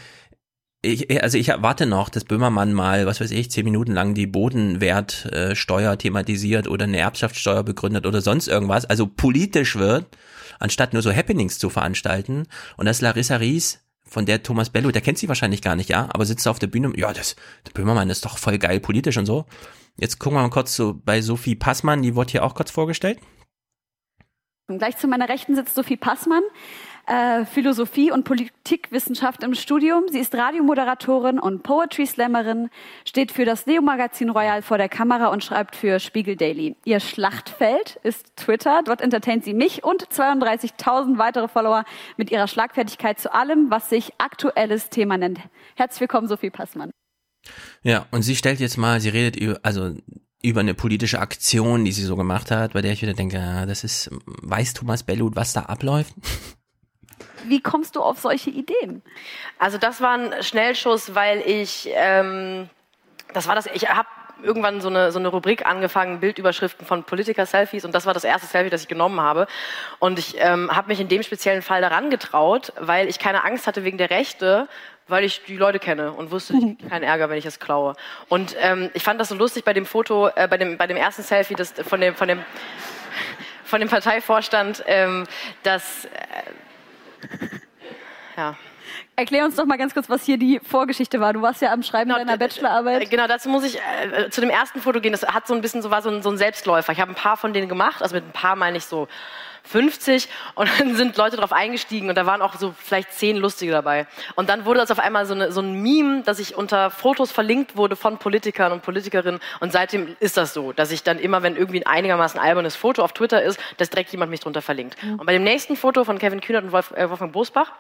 ich, 0.82 1.22
also 1.22 1.38
ich 1.38 1.50
erwarte 1.50 1.86
noch, 1.86 2.10
dass 2.10 2.24
Böhmermann 2.24 2.74
mal, 2.74 3.06
was 3.06 3.22
weiß 3.22 3.32
ich, 3.32 3.52
zehn 3.52 3.66
Minuten 3.66 3.92
lang 3.92 4.14
die 4.14 4.28
Bodenwertsteuer 4.28 5.98
thematisiert 5.98 6.68
oder 6.68 6.86
eine 6.86 6.98
Erbschaftssteuer 6.98 7.64
begründet 7.64 8.06
oder 8.06 8.22
sonst 8.22 8.48
irgendwas, 8.48 8.86
also 8.86 9.06
politisch 9.06 9.76
wird, 9.76 10.08
anstatt 10.60 10.94
nur 10.94 11.02
so 11.02 11.14
Happenings 11.14 11.60
zu 11.60 11.70
veranstalten. 11.70 12.48
Und 12.78 12.88
das 12.88 13.02
Larissa 13.02 13.36
Ries, 13.36 13.84
von 14.12 14.26
der 14.26 14.44
Thomas 14.44 14.70
Bello, 14.70 14.92
der 14.92 15.02
kennt 15.02 15.20
sie 15.20 15.30
wahrscheinlich 15.30 15.62
gar 15.62 15.78
nicht, 15.78 15.90
ja, 15.90 16.10
aber 16.12 16.26
sitzt 16.26 16.46
auf 16.48 16.60
der 16.60 16.68
Bühne, 16.68 16.92
ja, 16.98 17.14
das, 17.14 17.38
der 17.66 17.72
Böhmermann 17.72 18.10
ist 18.10 18.26
doch 18.26 18.38
voll 18.38 18.58
geil 18.58 18.82
politisch 18.82 19.18
und 19.18 19.26
so. 19.26 19.46
Jetzt 19.98 20.20
gucken 20.20 20.38
wir 20.38 20.42
mal 20.42 20.50
kurz 20.50 20.76
so 20.76 21.00
bei 21.06 21.22
Sophie 21.22 21.56
Passmann, 21.56 22.02
die 22.02 22.16
wurde 22.16 22.32
hier 22.32 22.44
auch 22.44 22.54
kurz 22.54 22.72
vorgestellt. 22.72 23.20
Und 24.68 24.80
gleich 24.80 24.98
zu 24.98 25.08
meiner 25.08 25.30
Rechten 25.30 25.56
sitzt 25.56 25.76
Sophie 25.76 25.96
Passmann, 25.96 26.44
äh, 27.12 27.46
Philosophie 27.46 28.10
und 28.10 28.24
Politikwissenschaft 28.24 29.44
im 29.44 29.54
Studium. 29.54 30.06
Sie 30.10 30.20
ist 30.20 30.34
Radiomoderatorin 30.34 31.40
und 31.40 31.62
Poetry 31.62 32.06
Slammerin, 32.06 32.70
steht 33.06 33.34
für 33.34 33.44
das 33.44 33.66
Neo-Magazin 33.66 34.30
Royal 34.30 34.62
vor 34.62 34.78
der 34.78 34.88
Kamera 34.88 35.28
und 35.28 35.44
schreibt 35.44 35.76
für 35.76 36.00
Spiegel 36.00 36.38
Daily. 36.38 36.78
Ihr 36.86 37.02
Schlachtfeld 37.02 38.00
ist 38.04 38.38
Twitter. 38.38 38.82
Dort 38.86 39.02
entertaint 39.02 39.44
sie 39.44 39.54
mich 39.54 39.84
und 39.84 40.08
32.000 40.08 41.18
weitere 41.18 41.50
Follower 41.50 41.84
mit 42.16 42.32
ihrer 42.32 42.48
Schlagfertigkeit 42.48 43.20
zu 43.20 43.34
allem, 43.34 43.70
was 43.70 43.90
sich 43.90 44.14
aktuelles 44.18 44.90
Thema 44.90 45.18
nennt. 45.18 45.40
Herzlich 45.76 46.00
willkommen, 46.00 46.30
Sophie 46.30 46.50
Passmann. 46.50 46.92
Ja, 47.84 48.06
und 48.12 48.22
sie 48.22 48.38
stellt 48.38 48.62
jetzt 48.62 48.78
mal, 48.78 49.02
sie 49.02 49.10
redet 49.10 49.36
über, 49.36 49.60
also 49.64 49.96
über 50.42 50.62
eine 50.62 50.76
politische 50.76 51.20
Aktion, 51.20 51.84
die 51.84 51.92
sie 51.92 52.04
so 52.04 52.16
gemacht 52.16 52.52
hat, 52.52 52.72
bei 52.72 52.82
der 52.82 52.94
ich 52.94 53.02
wieder 53.02 53.14
denke, 53.14 53.36
ja, 53.36 53.66
das 53.66 53.84
ist, 53.84 54.10
weiß 54.26 54.74
Thomas 54.76 55.04
Bellut, 55.04 55.36
was 55.36 55.52
da 55.52 55.64
abläuft? 55.64 56.14
Wie 57.46 57.62
kommst 57.62 57.96
du 57.96 58.02
auf 58.02 58.20
solche 58.20 58.50
Ideen? 58.50 59.02
Also 59.60 59.78
das 59.78 60.02
war 60.02 60.18
ein 60.18 60.44
Schnellschuss, 60.44 61.16
weil 61.16 61.42
ich, 61.42 61.90
ähm, 61.94 62.70
das 63.34 63.48
war 63.48 63.56
das, 63.56 63.68
ich 63.68 63.90
habe 63.90 64.08
irgendwann 64.44 64.82
so 64.82 64.90
eine, 64.90 65.12
so 65.12 65.20
eine 65.20 65.28
Rubrik 65.28 65.66
angefangen, 65.66 66.20
Bildüberschriften 66.20 66.86
von 66.86 67.04
Politiker-Selfies 67.04 67.86
und 67.86 67.94
das 67.94 68.06
war 68.06 68.14
das 68.14 68.24
erste 68.24 68.48
Selfie, 68.48 68.70
das 68.70 68.82
ich 68.82 68.88
genommen 68.88 69.22
habe. 69.22 69.48
Und 70.00 70.20
ich 70.20 70.36
ähm, 70.38 70.76
habe 70.76 70.88
mich 70.88 71.00
in 71.00 71.08
dem 71.08 71.24
speziellen 71.24 71.62
Fall 71.62 71.82
daran 71.82 72.10
getraut, 72.10 72.74
weil 72.80 73.08
ich 73.08 73.20
keine 73.20 73.44
Angst 73.44 73.68
hatte 73.68 73.84
wegen 73.84 73.98
der 73.98 74.10
Rechte, 74.10 74.68
weil 75.08 75.24
ich 75.24 75.44
die 75.46 75.58
Leute 75.58 75.80
kenne 75.80 76.12
und 76.12 76.32
wusste, 76.32 76.54
ich 76.56 76.90
keinen 76.90 77.04
Ärger, 77.04 77.30
wenn 77.30 77.38
ich 77.38 77.46
es 77.46 77.60
klaue. 77.60 77.96
Und 78.30 78.56
ähm, 78.60 78.90
ich 78.94 79.04
fand 79.04 79.20
das 79.20 79.30
so 79.30 79.36
lustig 79.36 79.64
bei 79.64 79.74
dem 79.74 79.86
Foto, 79.86 80.30
äh, 80.36 80.48
bei, 80.48 80.58
dem, 80.58 80.78
bei 80.78 80.88
dem 80.88 80.98
ersten 80.98 81.24
Selfie 81.24 81.56
das, 81.56 81.74
von, 81.74 82.02
dem, 82.02 82.16
von, 82.16 82.28
dem, 82.28 82.44
von 83.64 83.80
dem 83.80 83.90
Parteivorstand, 83.90 84.84
ähm, 84.88 85.26
dass... 85.64 86.08
Ja. 88.38 88.56
Erklär 89.16 89.46
uns 89.46 89.56
doch 89.56 89.66
mal 89.66 89.78
ganz 89.78 89.94
kurz, 89.94 90.10
was 90.10 90.24
hier 90.24 90.38
die 90.38 90.60
Vorgeschichte 90.64 91.20
war. 91.20 91.34
Du 91.34 91.42
warst 91.42 91.62
ja 91.62 91.72
am 91.72 91.84
Schreiben 91.84 92.10
deiner 92.10 92.38
Bachelorarbeit. 92.38 93.10
Genau, 93.10 93.28
dazu 93.28 93.50
muss 93.50 93.64
ich 93.64 93.78
äh, 93.78 94.30
zu 94.30 94.42
dem 94.42 94.50
ersten 94.50 94.82
Foto 94.82 95.00
gehen. 95.02 95.12
Das 95.12 95.24
hat 95.24 95.48
so 95.48 95.54
ein 95.54 95.62
bisschen 95.62 95.82
so 95.82 95.92
war 95.92 96.02
so 96.02 96.10
ein, 96.10 96.22
so 96.24 96.30
ein 96.30 96.38
Selbstläufer. 96.38 96.92
Ich 96.92 97.00
habe 97.00 97.12
ein 97.12 97.16
paar 97.16 97.38
von 97.38 97.54
denen 97.54 97.70
gemacht, 97.70 98.02
also 98.02 98.16
mit 98.16 98.26
ein 98.26 98.32
paar 98.32 98.56
meine 98.56 98.78
ich 98.78 98.86
so 98.86 99.08
50 99.64 100.28
und 100.56 100.70
dann 100.80 100.96
sind 100.96 101.18
Leute 101.18 101.38
drauf 101.38 101.54
eingestiegen 101.54 102.10
und 102.10 102.16
da 102.16 102.26
waren 102.26 102.42
auch 102.42 102.56
so 102.56 102.74
vielleicht 102.78 103.14
zehn 103.14 103.38
lustige 103.38 103.72
dabei. 103.72 104.08
Und 104.36 104.50
dann 104.50 104.66
wurde 104.66 104.80
das 104.80 104.92
auf 104.92 105.00
einmal 105.00 105.26
so, 105.26 105.34
eine, 105.34 105.52
so 105.52 105.62
ein 105.62 105.82
Meme, 105.82 106.24
dass 106.24 106.40
ich 106.40 106.56
unter 106.56 106.90
Fotos 106.90 107.32
verlinkt 107.32 107.76
wurde 107.78 107.96
von 107.96 108.18
Politikern 108.18 108.72
und 108.72 108.82
Politikerinnen 108.82 109.40
und 109.60 109.72
seitdem 109.72 110.16
ist 110.20 110.38
das 110.38 110.54
so, 110.54 110.74
dass 110.74 110.92
ich 110.92 111.04
dann 111.04 111.20
immer, 111.20 111.44
wenn 111.44 111.56
irgendwie 111.56 111.82
ein 111.82 111.88
einigermaßen 111.88 112.40
albernes 112.40 112.76
Foto 112.76 113.04
auf 113.04 113.14
Twitter 113.14 113.42
ist, 113.42 113.60
dass 113.78 113.90
direkt 113.90 114.12
jemand 114.12 114.32
mich 114.32 114.40
drunter 114.40 114.62
verlinkt. 114.62 115.02
Mhm. 115.04 115.20
Und 115.20 115.26
bei 115.26 115.34
dem 115.34 115.44
nächsten 115.44 115.76
Foto 115.76 116.04
von 116.04 116.18
Kevin 116.18 116.42
Kühnert 116.42 116.64
und 116.64 116.72
Wolf, 116.72 116.92
äh, 116.92 117.10
Wolfgang 117.10 117.32
Bosbach 117.32 117.72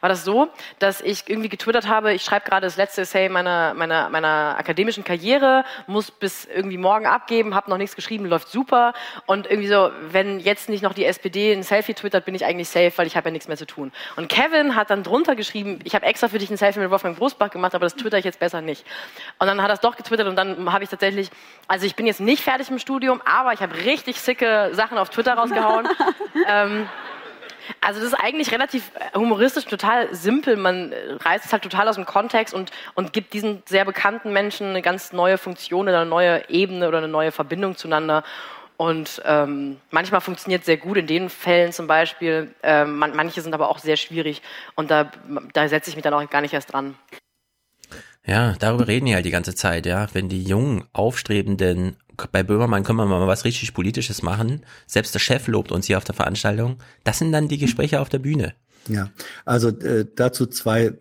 war 0.00 0.08
das 0.08 0.24
so, 0.24 0.48
dass 0.78 1.00
ich 1.00 1.28
irgendwie 1.28 1.48
getwittert 1.48 1.88
habe, 1.88 2.12
ich 2.12 2.22
schreibe 2.22 2.48
gerade 2.48 2.66
das 2.66 2.76
letzte 2.76 3.02
Essay 3.02 3.28
meiner, 3.28 3.74
meiner, 3.74 4.08
meiner 4.10 4.56
akademischen 4.58 5.04
Karriere, 5.04 5.64
muss 5.86 6.10
bis 6.10 6.44
irgendwie 6.44 6.78
morgen 6.78 7.06
abgeben, 7.06 7.54
habe 7.54 7.70
noch 7.70 7.78
nichts 7.78 7.96
geschrieben, 7.96 8.26
läuft 8.26 8.48
super 8.48 8.92
und 9.26 9.46
irgendwie 9.46 9.68
so, 9.68 9.90
wenn 10.10 10.40
jetzt 10.40 10.68
nicht 10.68 10.82
noch 10.82 10.92
die 10.92 11.04
SPD 11.04 11.29
SPD 11.30 11.52
ein 11.52 11.62
Selfie 11.62 11.94
twittert, 11.94 12.24
bin 12.24 12.34
ich 12.34 12.44
eigentlich 12.44 12.68
safe, 12.68 12.92
weil 12.96 13.06
ich 13.06 13.16
habe 13.16 13.28
ja 13.28 13.32
nichts 13.32 13.48
mehr 13.48 13.56
zu 13.56 13.66
tun. 13.66 13.92
Und 14.16 14.28
Kevin 14.28 14.74
hat 14.74 14.90
dann 14.90 15.02
drunter 15.02 15.36
geschrieben, 15.36 15.78
ich 15.84 15.94
habe 15.94 16.04
extra 16.06 16.28
für 16.28 16.38
dich 16.38 16.50
ein 16.50 16.56
Selfie 16.56 16.80
mit 16.80 16.90
Wolfgang 16.90 17.16
Brustbach 17.16 17.50
gemacht, 17.50 17.74
aber 17.74 17.86
das 17.86 17.94
twitter 17.94 18.18
ich 18.18 18.24
jetzt 18.24 18.40
besser 18.40 18.60
nicht. 18.60 18.84
Und 19.38 19.46
dann 19.46 19.62
hat 19.62 19.70
er 19.70 19.74
es 19.74 19.80
doch 19.80 19.96
getwittert 19.96 20.26
und 20.26 20.36
dann 20.36 20.72
habe 20.72 20.84
ich 20.84 20.90
tatsächlich, 20.90 21.30
also 21.68 21.86
ich 21.86 21.94
bin 21.94 22.06
jetzt 22.06 22.20
nicht 22.20 22.42
fertig 22.42 22.70
im 22.70 22.78
Studium, 22.78 23.22
aber 23.24 23.52
ich 23.52 23.60
habe 23.60 23.74
richtig 23.84 24.20
sicke 24.20 24.70
Sachen 24.72 24.98
auf 24.98 25.10
Twitter 25.10 25.34
rausgehauen. 25.34 25.88
ähm, 26.48 26.88
also 27.80 28.00
das 28.00 28.08
ist 28.08 28.18
eigentlich 28.18 28.50
relativ 28.50 28.90
humoristisch, 29.14 29.64
total 29.64 30.12
simpel. 30.12 30.56
Man 30.56 30.92
reißt 31.20 31.44
es 31.44 31.52
halt 31.52 31.62
total 31.62 31.88
aus 31.88 31.94
dem 31.94 32.04
Kontext 32.04 32.52
und, 32.52 32.72
und 32.94 33.12
gibt 33.12 33.32
diesen 33.32 33.62
sehr 33.66 33.84
bekannten 33.84 34.32
Menschen 34.32 34.68
eine 34.68 34.82
ganz 34.82 35.12
neue 35.12 35.38
Funktion 35.38 35.88
oder 35.88 36.00
eine 36.00 36.10
neue 36.10 36.48
Ebene 36.48 36.88
oder 36.88 36.98
eine 36.98 37.08
neue 37.08 37.30
Verbindung 37.30 37.76
zueinander. 37.76 38.24
Und 38.80 39.20
ähm, 39.26 39.76
manchmal 39.90 40.22
funktioniert 40.22 40.64
sehr 40.64 40.78
gut 40.78 40.96
in 40.96 41.06
den 41.06 41.28
Fällen 41.28 41.70
zum 41.70 41.86
Beispiel. 41.86 42.54
Ähm, 42.62 42.96
man, 42.96 43.14
manche 43.14 43.42
sind 43.42 43.52
aber 43.52 43.68
auch 43.68 43.78
sehr 43.78 43.98
schwierig 43.98 44.40
und 44.74 44.90
da, 44.90 45.10
da 45.52 45.68
setze 45.68 45.90
ich 45.90 45.96
mich 45.96 46.02
dann 46.02 46.14
auch 46.14 46.30
gar 46.30 46.40
nicht 46.40 46.54
erst 46.54 46.72
dran. 46.72 46.94
Ja, 48.24 48.54
darüber 48.58 48.88
reden 48.88 49.04
die 49.04 49.14
halt 49.14 49.26
die 49.26 49.30
ganze 49.30 49.54
Zeit, 49.54 49.84
ja. 49.84 50.06
Wenn 50.14 50.30
die 50.30 50.42
jungen, 50.42 50.84
aufstrebenden, 50.94 51.96
bei 52.32 52.42
Böhmermann 52.42 52.82
können 52.82 52.96
wir 52.96 53.04
mal 53.04 53.26
was 53.26 53.44
richtig 53.44 53.74
Politisches 53.74 54.22
machen, 54.22 54.64
selbst 54.86 55.14
der 55.14 55.20
Chef 55.20 55.46
lobt 55.46 55.72
uns 55.72 55.86
hier 55.86 55.98
auf 55.98 56.04
der 56.04 56.14
Veranstaltung, 56.14 56.78
das 57.04 57.18
sind 57.18 57.32
dann 57.32 57.48
die 57.48 57.58
Gespräche 57.58 58.00
auf 58.00 58.08
der 58.08 58.20
Bühne. 58.20 58.54
Ja, 58.88 59.10
also 59.44 59.68
äh, 59.68 60.06
dazu 60.14 60.46
zwei 60.46 60.86
äh, 60.86 60.94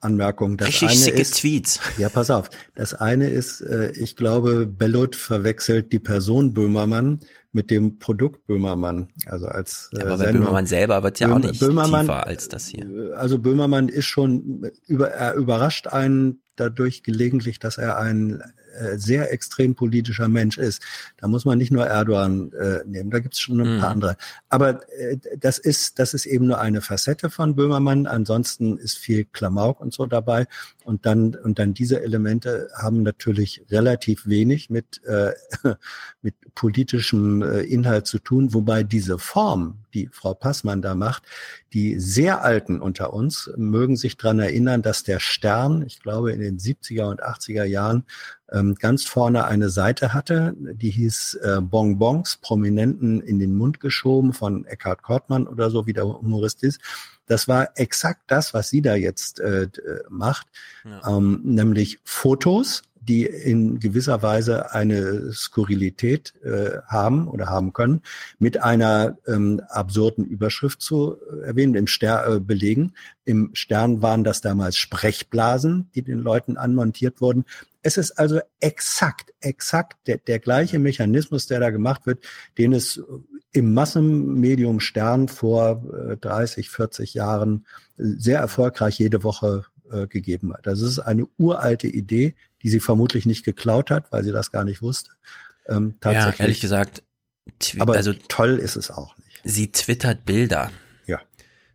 Anmerkungen. 0.00 0.56
Das 0.56 0.68
Richtig 0.68 0.88
eine 0.90 1.20
ist, 1.20 1.38
Tweets. 1.38 1.80
Ja, 1.98 2.08
pass 2.08 2.30
auf. 2.30 2.50
Das 2.74 2.94
eine 2.94 3.28
ist, 3.28 3.60
äh, 3.60 3.92
ich 3.92 4.16
glaube, 4.16 4.66
Bellot 4.66 5.14
verwechselt 5.14 5.92
die 5.92 5.98
Person 5.98 6.54
Böhmermann 6.54 7.20
mit 7.52 7.70
dem 7.70 7.98
Produkt 7.98 8.46
Böhmermann. 8.46 9.08
Also 9.26 9.46
als 9.46 9.90
äh, 9.92 10.00
Aber 10.00 10.16
bei 10.16 10.32
Böhmermann 10.32 10.66
selber 10.66 11.02
wird 11.02 11.20
ja 11.20 11.28
Böhm, 11.28 11.36
auch 11.36 11.40
nicht 11.40 11.60
Böhmermann, 11.60 12.06
tiefer 12.06 12.26
als 12.26 12.48
das 12.48 12.66
hier. 12.66 13.14
Also 13.16 13.38
Böhmermann 13.38 13.88
ist 13.88 14.06
schon 14.06 14.70
über, 14.86 15.10
er 15.10 15.34
überrascht 15.34 15.86
einen 15.86 16.42
dadurch 16.56 17.02
gelegentlich, 17.02 17.58
dass 17.58 17.78
er 17.78 17.98
ein 17.98 18.42
äh, 18.72 18.98
sehr 18.98 19.32
extrem 19.32 19.74
politischer 19.74 20.28
Mensch 20.28 20.58
ist. 20.58 20.82
Da 21.18 21.28
muss 21.28 21.44
man 21.44 21.58
nicht 21.58 21.72
nur 21.72 21.86
Erdogan 21.86 22.52
äh, 22.52 22.80
nehmen, 22.86 23.10
da 23.10 23.18
gibt 23.18 23.34
es 23.34 23.40
schon 23.40 23.60
ein 23.60 23.78
paar 23.80 23.90
Mhm. 23.90 23.92
andere. 23.92 24.16
Aber 24.48 24.80
äh, 24.98 25.18
das 25.38 25.58
ist 25.58 25.98
das 25.98 26.14
ist 26.14 26.26
eben 26.26 26.46
nur 26.46 26.60
eine 26.60 26.80
Facette 26.80 27.30
von 27.30 27.54
Böhmermann. 27.54 28.06
Ansonsten 28.06 28.78
ist 28.78 28.98
viel 28.98 29.24
Klamauk 29.24 29.80
und 29.80 29.92
so 29.92 30.06
dabei. 30.06 30.46
Und 30.84 31.06
dann 31.06 31.34
und 31.34 31.58
dann 31.58 31.74
diese 31.74 32.02
Elemente 32.02 32.70
haben 32.76 33.02
natürlich 33.02 33.64
relativ 33.70 34.26
wenig 34.26 34.70
mit 34.70 35.02
äh, 35.04 35.32
mit 36.22 36.34
politischem 36.54 37.42
äh, 37.42 37.60
Inhalt 37.62 38.06
zu 38.06 38.18
tun, 38.18 38.52
wobei 38.54 38.82
diese 38.82 39.18
Form, 39.18 39.78
die 39.94 40.08
Frau 40.12 40.34
Passmann 40.34 40.82
da 40.82 40.94
macht, 40.94 41.22
die 41.72 41.98
sehr 41.98 42.42
Alten 42.42 42.80
unter 42.80 43.12
uns 43.12 43.50
mögen 43.56 43.96
sich 43.96 44.16
dran 44.16 44.38
erinnern, 44.38 44.82
dass 44.82 45.02
der 45.02 45.20
Stern, 45.20 45.84
ich 45.86 46.00
glaube 46.00 46.32
in 46.32 46.40
den 46.40 46.58
70er 46.58 47.04
und 47.10 47.22
80er 47.22 47.64
Jahren, 47.64 48.04
ähm, 48.52 48.74
ganz 48.74 49.04
vorne 49.04 49.44
eine 49.44 49.70
Seite 49.70 50.12
hatte, 50.12 50.54
die 50.56 50.90
hieß 50.90 51.34
äh, 51.42 51.60
Bonbons, 51.60 52.36
Prominenten 52.36 53.20
in 53.20 53.38
den 53.38 53.56
Mund 53.56 53.80
geschoben 53.80 54.32
von 54.32 54.64
Eckhard 54.66 55.02
Kortmann 55.02 55.46
oder 55.46 55.70
so, 55.70 55.86
wie 55.86 55.92
der 55.92 56.06
Humorist 56.06 56.62
ist. 56.62 56.80
Das 57.26 57.48
war 57.48 57.70
exakt 57.76 58.22
das, 58.26 58.52
was 58.52 58.68
sie 58.68 58.82
da 58.82 58.94
jetzt 58.94 59.40
äh, 59.40 59.62
äh, 59.62 59.68
macht, 60.08 60.46
ähm, 61.06 61.40
nämlich 61.44 61.98
Fotos, 62.04 62.82
die 63.08 63.24
in 63.26 63.80
gewisser 63.80 64.22
Weise 64.22 64.72
eine 64.72 65.32
Skurrilität 65.32 66.34
äh, 66.44 66.78
haben 66.86 67.26
oder 67.26 67.46
haben 67.46 67.72
können, 67.72 68.02
mit 68.38 68.62
einer 68.62 69.18
ähm, 69.26 69.60
absurden 69.68 70.24
Überschrift 70.24 70.80
zu 70.80 71.16
äh, 71.16 71.46
erwähnen, 71.46 71.74
im 71.74 71.86
Stern 71.88 72.36
äh, 72.36 72.40
belegen. 72.40 72.92
Im 73.24 73.50
Stern 73.54 74.02
waren 74.02 74.22
das 74.24 74.40
damals 74.40 74.76
Sprechblasen, 74.76 75.90
die 75.94 76.02
den 76.02 76.20
Leuten 76.20 76.56
anmontiert 76.56 77.20
wurden. 77.20 77.44
Es 77.82 77.96
ist 77.96 78.12
also 78.12 78.40
exakt, 78.60 79.32
exakt 79.40 80.06
der, 80.06 80.18
der 80.18 80.38
gleiche 80.38 80.78
Mechanismus, 80.78 81.48
der 81.48 81.58
da 81.58 81.70
gemacht 81.70 82.06
wird, 82.06 82.24
den 82.56 82.72
es 82.72 83.02
im 83.52 83.74
Massenmedium 83.74 84.78
Stern 84.78 85.26
vor 85.28 85.82
äh, 86.10 86.16
30, 86.16 86.70
40 86.70 87.14
Jahren 87.14 87.66
sehr 87.96 88.38
erfolgreich 88.38 88.98
jede 88.98 89.24
Woche 89.24 89.64
äh, 89.90 90.06
gegeben 90.06 90.54
hat. 90.54 90.66
Das 90.66 90.80
ist 90.80 91.00
eine 91.00 91.26
uralte 91.36 91.86
Idee, 91.86 92.34
die 92.62 92.68
sie 92.70 92.80
vermutlich 92.80 93.26
nicht 93.26 93.44
geklaut 93.44 93.90
hat, 93.90 94.10
weil 94.12 94.24
sie 94.24 94.32
das 94.32 94.50
gar 94.52 94.64
nicht 94.64 94.82
wusste. 94.82 95.10
Ähm, 95.68 95.94
Ja, 96.04 96.12
tatsächlich. 96.12 96.40
ehrlich 96.40 96.60
gesagt, 96.60 97.02
Aber 97.78 97.94
also 97.94 98.12
toll 98.28 98.58
ist 98.58 98.76
es 98.76 98.90
auch 98.90 99.16
nicht. 99.18 99.40
Sie 99.44 99.72
twittert 99.72 100.24
Bilder. 100.24 100.70
Ja. 101.06 101.20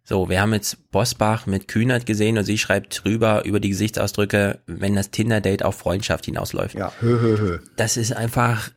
So, 0.04 0.30
wir 0.30 0.40
haben 0.40 0.54
jetzt 0.54 0.90
Bosbach 0.92 1.46
mit 1.48 1.68
Kühnert 1.68 2.06
gesehen 2.06 2.38
und 2.38 2.46
sie 2.46 2.58
schreibt 2.58 3.04
drüber 3.04 3.44
über 3.46 3.60
die 3.60 3.70
Gesichtsausdrücke, 3.70 4.60
wenn 4.66 4.96
das 4.96 5.12
Tinder-Date 5.12 5.64
auf 5.64 5.76
Freundschaft 5.76 6.26
hinausläuft. 6.26 6.76
Ja, 6.76 6.94
hö, 7.02 7.20
hö, 7.20 7.38
hö. 7.38 7.60
Das 7.76 7.98
ist 7.98 8.14
einfach, 8.14 8.70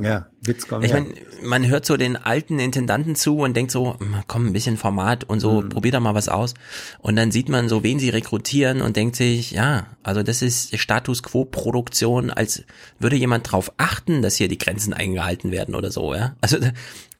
Ja, 0.00 0.26
Witz 0.44 0.66
kommt 0.66 0.84
ich 0.84 0.92
meine, 0.92 1.06
man 1.42 1.68
hört 1.68 1.86
so 1.86 1.96
den 1.96 2.16
alten 2.16 2.58
Intendanten 2.58 3.14
zu 3.14 3.38
und 3.38 3.56
denkt 3.56 3.70
so, 3.70 3.98
"Hm, 3.98 4.16
komm, 4.26 4.46
ein 4.48 4.52
bisschen 4.52 4.76
Format 4.76 5.24
und 5.24 5.38
so, 5.40 5.62
probier 5.68 5.92
doch 5.92 6.00
mal 6.00 6.14
was 6.14 6.28
aus. 6.28 6.54
Und 6.98 7.16
dann 7.16 7.30
sieht 7.30 7.48
man 7.48 7.68
so, 7.68 7.82
wen 7.84 7.98
sie 8.00 8.10
rekrutieren 8.10 8.82
und 8.82 8.96
denkt 8.96 9.16
sich, 9.16 9.52
ja, 9.52 9.86
also 10.02 10.22
das 10.22 10.42
ist 10.42 10.76
Status 10.78 11.22
Quo-Produktion, 11.22 12.30
als 12.30 12.64
würde 12.98 13.16
jemand 13.16 13.50
drauf 13.50 13.72
achten, 13.76 14.20
dass 14.22 14.34
hier 14.36 14.48
die 14.48 14.58
Grenzen 14.58 14.92
eingehalten 14.92 15.52
werden 15.52 15.74
oder 15.74 15.92
so, 15.92 16.14
ja. 16.14 16.34
Also 16.40 16.58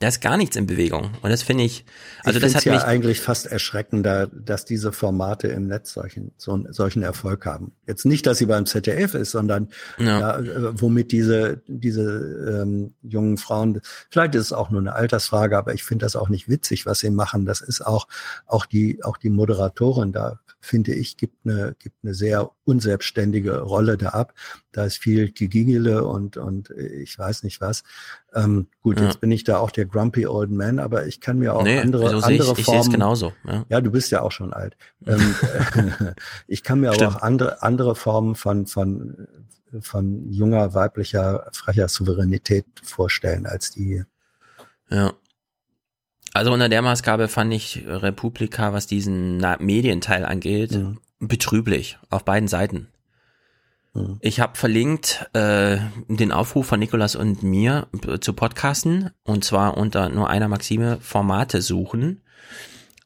da, 0.01 0.09
ist 0.09 0.21
gar 0.21 0.37
nichts 0.37 0.57
in 0.57 0.67
Bewegung. 0.67 1.11
Und 1.23 1.31
das 1.31 1.45
finde 1.45 1.63
ich, 1.63 1.85
also 2.25 2.39
ich 2.39 2.43
das 2.43 2.57
hat 2.57 2.65
ja 2.65 2.75
mich, 2.75 2.83
eigentlich 2.83 3.21
fast 3.21 3.47
erschreckender, 3.47 4.27
dass 4.27 4.65
diese 4.65 4.91
Formate 4.91 5.47
im 5.47 5.69
Netz 5.69 5.93
solchen, 5.93 6.33
so, 6.37 6.59
solchen 6.71 7.05
Erfolg 7.05 7.47
haben. 7.47 7.71
Jetzt 7.87 8.05
nicht, 8.05 8.27
dass 8.27 8.39
sie 8.39 8.47
beim 8.47 8.67
ZDF 8.67 9.15
ist, 9.15 9.31
sondern 9.31 9.69
Ja. 9.99 10.19
ja. 10.19 10.39
äh, 10.41 10.81
womit 10.81 11.13
diese, 11.13 11.63
diese 11.69 12.63
ähm, 12.63 12.95
jungen 13.13 13.37
Frauen, 13.37 13.81
vielleicht 14.11 14.35
ist 14.35 14.47
es 14.47 14.53
auch 14.53 14.71
nur 14.71 14.81
eine 14.81 14.95
Altersfrage, 14.95 15.57
aber 15.57 15.75
ich 15.75 15.85
finde 15.85 16.05
das 16.07 16.17
auch 16.17 16.29
nicht 16.29 16.49
witzig, 16.49 16.87
was 16.87 16.99
sie 17.01 17.11
machen. 17.11 17.45
Das 17.47 17.61
ist 17.61 17.87
auch, 17.87 18.09
auch 18.47 18.67
die, 18.67 19.05
auch 19.05 19.17
die 19.17 19.31
Moderatorin 19.31 20.13
da, 20.13 20.41
finde 20.61 20.95
ich, 20.95 21.17
gibt 21.17 21.45
eine, 21.45 21.75
gibt 21.79 21.97
eine 22.03 22.15
sehr 22.15 22.51
unselbstständige 22.65 23.61
Rolle 23.61 23.97
da 23.97 24.11
ab. 24.11 24.33
Da 24.71 24.85
ist 24.85 24.97
viel 24.99 25.31
Gegigele 25.31 26.05
und, 26.05 26.37
und 26.37 26.71
ich 26.71 27.19
weiß 27.19 27.43
nicht 27.43 27.61
was. 27.61 27.83
Ähm, 28.35 28.69
gut, 28.83 28.99
Ja. 29.01 29.07
jetzt 29.07 29.21
bin 29.21 29.31
ich 29.33 29.45
da 29.45 29.59
auch 29.59 29.71
der 29.71 29.87
grumpy 29.87 30.27
old 30.27 30.51
man, 30.51 30.79
aber 30.79 31.07
ich 31.07 31.21
kann 31.21 31.39
mir 31.39 31.55
auch 31.55 31.63
Nee, 31.65 31.81
andere, 31.81 32.09
so 32.11 32.21
sehe 32.21 32.37
ich- 32.37 32.41
andere 32.41 32.51
ich 32.61 32.67
sehe 32.67 32.75
es 32.77 32.85
Formen. 32.87 32.91
genauso, 32.93 33.33
ja. 33.69 33.81
du 33.81 33.91
bist 33.91 34.11
ja 34.11 34.23
auch 34.23 34.33
schon 34.33 34.53
alt. 34.53 34.77
Ähm, 35.07 35.35
ich 36.47 36.63
kann 36.63 36.81
mir 36.81 36.89
aber 36.89 36.95
Stimmt. 36.95 37.17
auch 37.17 37.23
andere, 37.23 37.63
andere 37.63 37.95
Formen 37.97 38.35
von, 38.37 38.67
von 38.67 39.27
von 39.81 40.31
junger, 40.31 40.75
weiblicher, 40.75 41.49
frecher 41.53 41.89
Souveränität 41.89 42.67
vorstellen 42.83 43.47
als 43.47 43.71
die. 43.71 44.05
Ja. 44.91 45.13
Also 46.35 46.53
unter 46.53 46.69
der 46.69 46.83
Maßgabe 46.83 47.29
fand 47.29 47.53
ich 47.53 47.85
Republika, 47.87 48.73
was 48.73 48.87
diesen 48.87 49.39
Medienteil 49.59 50.25
angeht, 50.25 50.73
mhm. 50.73 50.99
betrüblich 51.19 51.99
auf 52.09 52.25
beiden 52.25 52.49
Seiten. 52.49 52.89
Mhm. 53.95 54.19
Ich 54.21 54.41
habe 54.41 54.57
verlinkt 54.57 55.29
äh, 55.35 55.79
den 56.09 56.33
Aufruf 56.33 56.67
von 56.67 56.79
Nikolas 56.79 57.17
und 57.17 57.43
mir 57.43 57.89
äh, 58.07 58.19
zu 58.19 58.33
Podcasten 58.33 59.11
und 59.25 59.45
zwar 59.45 59.77
unter 59.77 60.09
nur 60.09 60.31
einer 60.31 60.49
Maxime 60.49 60.99
Formate 61.01 61.61
suchen. 61.61 62.23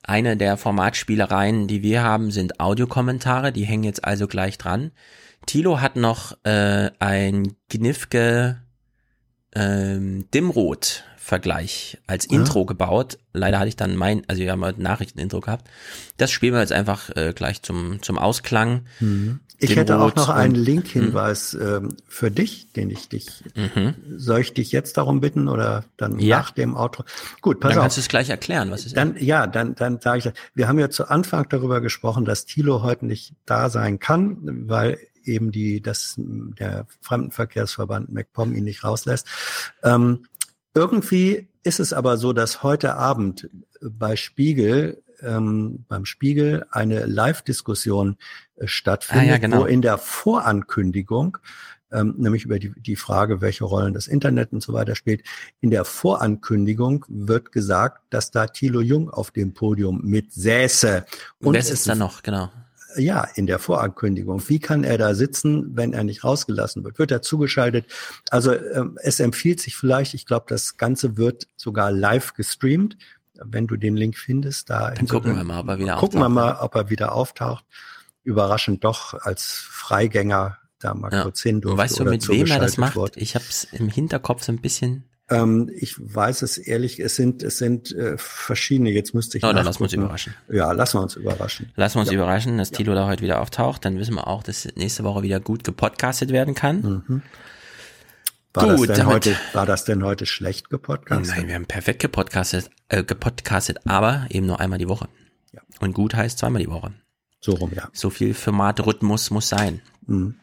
Eine 0.02 0.36
der 0.36 0.56
Formatspielereien, 0.56 1.66
die 1.66 1.82
wir 1.82 2.04
haben, 2.04 2.30
sind 2.30 2.60
Audiokommentare, 2.60 3.50
die 3.50 3.64
hängen 3.64 3.82
jetzt 3.82 4.04
also 4.04 4.28
gleich 4.28 4.56
dran. 4.56 4.92
Tilo 5.46 5.80
hat 5.80 5.96
noch 5.96 6.36
äh, 6.44 6.90
ein 6.98 7.54
Gnifke 7.68 8.62
ähm, 9.54 10.28
Dimrot 10.34 11.04
Vergleich 11.16 11.98
als 12.06 12.28
ja. 12.30 12.38
Intro 12.38 12.66
gebaut. 12.66 13.18
Leider 13.32 13.58
hatte 13.58 13.66
ich 13.68 13.74
dann 13.74 13.96
mein, 13.96 14.22
also 14.28 14.40
wir 14.40 14.52
haben 14.52 14.64
heute 14.64 14.80
Nachrichten-Intro 14.80 15.40
gehabt. 15.40 15.68
Das 16.18 16.30
spielen 16.30 16.54
wir 16.54 16.60
jetzt 16.60 16.72
einfach 16.72 17.10
äh, 17.16 17.32
gleich 17.34 17.62
zum, 17.62 18.00
zum 18.00 18.16
Ausklang. 18.16 18.86
Mhm. 19.00 19.40
Ich 19.58 19.74
hätte 19.74 19.98
auch 19.98 20.14
noch 20.14 20.28
einen 20.28 20.54
Link-Hinweis 20.54 21.54
ähm, 21.54 21.96
für 22.06 22.30
dich, 22.30 22.72
den 22.74 22.90
ich 22.90 23.08
dich, 23.08 23.42
mhm. 23.56 23.94
soll 24.16 24.40
ich 24.40 24.54
dich 24.54 24.70
jetzt 24.70 24.98
darum 24.98 25.20
bitten 25.20 25.48
oder 25.48 25.84
dann 25.96 26.20
ja. 26.20 26.38
nach 26.38 26.52
dem 26.52 26.76
Outro? 26.76 27.04
Gut, 27.40 27.58
pass 27.58 27.70
dann 27.70 27.70
auf. 27.70 27.74
Dann 27.74 27.82
kannst 27.84 27.96
du 27.96 28.00
es 28.02 28.08
gleich 28.08 28.30
erklären, 28.30 28.70
was 28.70 28.86
ist 28.86 28.96
Dann, 28.96 29.16
ja, 29.18 29.48
dann, 29.48 29.74
dann 29.74 30.00
sage 30.00 30.18
ich, 30.18 30.32
wir 30.54 30.68
haben 30.68 30.78
ja 30.78 30.90
zu 30.90 31.08
Anfang 31.08 31.48
darüber 31.48 31.80
gesprochen, 31.80 32.24
dass 32.24 32.44
Thilo 32.44 32.82
heute 32.82 33.06
nicht 33.06 33.34
da 33.46 33.68
sein 33.68 33.98
kann, 33.98 34.68
weil 34.68 34.98
eben 35.26 35.52
die, 35.52 35.80
dass 35.80 36.14
der 36.16 36.86
Fremdenverkehrsverband 37.00 38.12
MacPom 38.12 38.54
ihn 38.54 38.64
nicht 38.64 38.84
rauslässt. 38.84 39.26
Ähm, 39.82 40.26
irgendwie 40.74 41.48
ist 41.62 41.80
es 41.80 41.92
aber 41.92 42.16
so, 42.16 42.32
dass 42.32 42.62
heute 42.62 42.94
Abend 42.94 43.48
bei 43.80 44.16
Spiegel, 44.16 45.02
ähm, 45.22 45.84
beim 45.88 46.04
Spiegel 46.04 46.66
eine 46.70 47.06
Live-Diskussion 47.06 48.16
äh, 48.56 48.66
stattfindet, 48.66 49.28
ah, 49.28 49.30
ja, 49.32 49.38
genau. 49.38 49.60
wo 49.60 49.64
in 49.64 49.82
der 49.82 49.98
Vorankündigung 49.98 51.38
ähm, 51.92 52.14
nämlich 52.18 52.44
über 52.44 52.58
die, 52.58 52.72
die 52.80 52.96
Frage, 52.96 53.40
welche 53.40 53.64
Rollen 53.64 53.94
das 53.94 54.08
Internet 54.08 54.52
und 54.52 54.62
so 54.62 54.72
weiter 54.72 54.94
spielt. 54.94 55.22
In 55.60 55.70
der 55.70 55.84
Vorankündigung 55.84 57.04
wird 57.08 57.52
gesagt, 57.52 58.02
dass 58.10 58.30
da 58.30 58.46
Thilo 58.46 58.80
Jung 58.80 59.08
auf 59.08 59.30
dem 59.30 59.54
Podium 59.54 60.00
mitsäße. 60.02 61.06
Und 61.40 61.54
Wer 61.54 61.60
ist 61.60 61.88
da 61.88 61.94
noch, 61.94 62.22
genau? 62.22 62.50
Ja, 62.96 63.26
in 63.34 63.46
der 63.46 63.58
Vorankündigung. 63.58 64.42
Wie 64.48 64.58
kann 64.58 64.84
er 64.84 64.98
da 64.98 65.14
sitzen, 65.14 65.76
wenn 65.76 65.92
er 65.92 66.04
nicht 66.04 66.24
rausgelassen 66.24 66.84
wird? 66.84 66.98
Wird 66.98 67.10
er 67.10 67.22
zugeschaltet? 67.22 67.86
Also 68.30 68.54
ähm, 68.54 68.98
es 69.02 69.20
empfiehlt 69.20 69.60
sich 69.60 69.76
vielleicht, 69.76 70.14
ich 70.14 70.26
glaube, 70.26 70.46
das 70.48 70.76
Ganze 70.76 71.16
wird 71.16 71.46
sogar 71.56 71.90
live 71.90 72.34
gestreamt. 72.34 72.96
Wenn 73.34 73.66
du 73.66 73.76
den 73.76 73.96
Link 73.96 74.16
findest, 74.16 74.70
da 74.70 74.92
Dann 74.92 75.06
gucken 75.08 75.36
wir 75.36 75.44
mal, 75.44 75.60
ob 75.60 75.68
er 75.68 75.78
wieder 75.78 75.96
gucken 75.96 75.98
auftaucht. 75.98 76.00
Gucken 76.00 76.20
wir 76.20 76.28
mal, 76.28 76.58
ob 76.60 76.74
er 76.74 76.90
wieder 76.90 77.12
auftaucht. 77.12 77.64
Überraschend 78.24 78.82
doch 78.82 79.14
als 79.14 79.44
Freigänger 79.44 80.58
da 80.78 80.94
mal 80.94 81.12
ja. 81.12 81.22
kurz 81.22 81.42
hin 81.42 81.60
durfte. 81.60 81.78
Weißt 81.78 81.98
du, 81.98 82.04
mit 82.04 82.28
wem 82.28 82.46
er 82.46 82.60
das 82.60 82.76
macht? 82.76 82.96
Wurde. 82.96 83.20
Ich 83.20 83.34
habe 83.34 83.44
es 83.48 83.64
im 83.64 83.88
Hinterkopf 83.88 84.42
so 84.42 84.52
ein 84.52 84.60
bisschen. 84.60 85.04
Ähm, 85.28 85.70
ich 85.74 85.96
weiß 85.98 86.42
es 86.42 86.56
ehrlich, 86.56 87.00
es 87.00 87.16
sind, 87.16 87.42
es 87.42 87.58
sind 87.58 87.92
äh, 87.92 88.16
verschiedene, 88.16 88.90
jetzt 88.90 89.12
müsste 89.12 89.38
ich 89.38 89.44
Oh, 89.44 89.52
dann 89.52 89.64
lassen 89.64 89.80
wir 89.80 89.84
uns 89.84 89.92
überraschen. 89.92 90.34
Ja, 90.48 90.70
lassen 90.72 90.98
wir 90.98 91.02
uns 91.02 91.16
überraschen. 91.16 91.72
Lassen 91.74 91.96
wir 91.96 92.00
uns 92.02 92.10
ja. 92.10 92.16
überraschen, 92.16 92.58
dass 92.58 92.70
ja. 92.70 92.76
Tilo 92.76 92.94
da 92.94 93.06
heute 93.08 93.22
wieder 93.22 93.40
auftaucht, 93.40 93.84
dann 93.84 93.98
wissen 93.98 94.14
wir 94.14 94.28
auch, 94.28 94.44
dass 94.44 94.68
nächste 94.76 95.02
Woche 95.02 95.22
wieder 95.22 95.40
gut 95.40 95.64
gepodcastet 95.64 96.30
werden 96.30 96.54
kann. 96.54 97.02
Mhm. 97.06 97.22
War, 98.54 98.76
gut, 98.76 98.88
das 98.88 98.98
denn 98.98 99.06
heute, 99.06 99.36
war 99.52 99.66
das 99.66 99.84
denn 99.84 100.02
heute 100.04 100.26
schlecht 100.26 100.70
gepodcastet? 100.70 101.36
Nein, 101.36 101.48
wir 101.48 101.56
haben 101.56 101.66
perfekt 101.66 102.00
gepodcastet, 102.00 102.70
äh, 102.88 103.02
gepodcastet, 103.02 103.80
aber 103.84 104.26
eben 104.30 104.46
nur 104.46 104.60
einmal 104.60 104.78
die 104.78 104.88
Woche. 104.88 105.08
Ja. 105.52 105.60
Und 105.80 105.92
gut 105.92 106.14
heißt 106.14 106.38
zweimal 106.38 106.62
die 106.62 106.70
Woche. 106.70 106.92
So 107.40 107.52
rum, 107.52 107.72
ja. 107.74 107.88
So 107.92 108.10
viel 108.10 108.32
Formatrhythmus 108.32 109.30
muss 109.30 109.48
sein. 109.48 109.82
Mhm. 110.06 110.36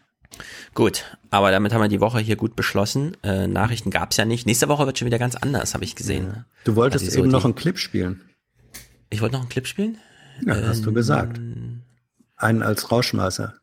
Gut, 0.74 1.18
aber 1.30 1.52
damit 1.52 1.74
haben 1.74 1.82
wir 1.82 1.88
die 1.88 2.02
Woche 2.02 2.20
hier 2.20 2.36
gut 2.36 2.56
beschlossen. 2.56 3.18
Äh, 3.24 3.48
Nachrichten 3.48 3.92
gab's 3.92 4.18
ja 4.18 4.26
nicht. 4.26 4.46
Nächste 4.46 4.68
Woche 4.68 4.86
wird 4.86 5.00
schon 5.00 5.06
wieder 5.06 5.20
ganz 5.20 5.36
anders, 5.36 5.74
habe 5.74 5.84
ich 5.84 5.96
gesehen. 5.96 6.46
Du 6.64 6.76
wolltest 6.76 7.06
also 7.06 7.20
eben 7.20 7.32
so 7.32 7.38
noch 7.38 7.46
einen 7.46 7.56
Clip 7.56 7.78
spielen. 7.78 8.22
Ich 9.10 9.22
wollte 9.22 9.34
noch 9.34 9.42
einen 9.42 9.50
Clip 9.50 9.68
spielen? 9.68 9.98
Ja, 10.46 10.56
ähm, 10.56 10.68
hast 10.68 10.86
du 10.86 10.94
gesagt. 10.94 11.40
Einen 12.36 12.64
als 12.64 12.92
Rauschmeißer. 12.92 13.54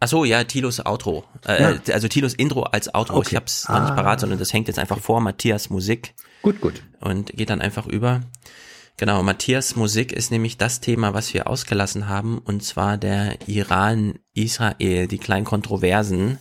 Ach 0.00 0.08
so, 0.08 0.24
ja, 0.24 0.42
Tilos 0.42 0.84
Outro. 0.84 1.24
Äh, 1.46 1.62
ja. 1.62 1.80
Also 1.92 2.08
Tilos 2.08 2.34
Intro 2.34 2.62
als 2.64 2.92
Outro. 2.92 3.18
Okay. 3.18 3.28
Ich 3.30 3.36
hab's 3.36 3.66
ah. 3.66 3.74
noch 3.74 3.86
nicht 3.86 3.96
parat, 3.96 4.18
sondern 4.18 4.38
das 4.38 4.52
hängt 4.52 4.66
jetzt 4.66 4.78
einfach 4.78 4.98
vor 4.98 5.20
Matthias 5.20 5.70
Musik. 5.70 6.14
Gut, 6.42 6.60
gut. 6.60 6.82
Und 7.00 7.32
geht 7.36 7.50
dann 7.50 7.60
einfach 7.60 7.86
über. 7.86 8.20
Genau, 8.96 9.22
Matthias 9.22 9.74
Musik 9.74 10.12
ist 10.12 10.30
nämlich 10.30 10.58
das 10.58 10.80
Thema, 10.80 11.14
was 11.14 11.32
wir 11.34 11.48
ausgelassen 11.48 12.08
haben, 12.08 12.38
und 12.38 12.62
zwar 12.62 12.98
der 12.98 13.36
Iran-Israel, 13.48 15.08
die 15.08 15.18
kleinen 15.18 15.44
Kontroversen. 15.44 16.38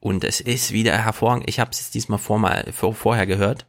Und 0.00 0.24
es 0.24 0.40
ist 0.40 0.72
wieder 0.72 0.98
hervorragend. 0.98 1.48
Ich 1.48 1.60
habe 1.60 1.70
es 1.70 1.90
diesmal 1.90 2.18
vor 2.18 2.38
mal, 2.38 2.72
vor, 2.72 2.94
vorher 2.94 3.26
gehört. 3.26 3.66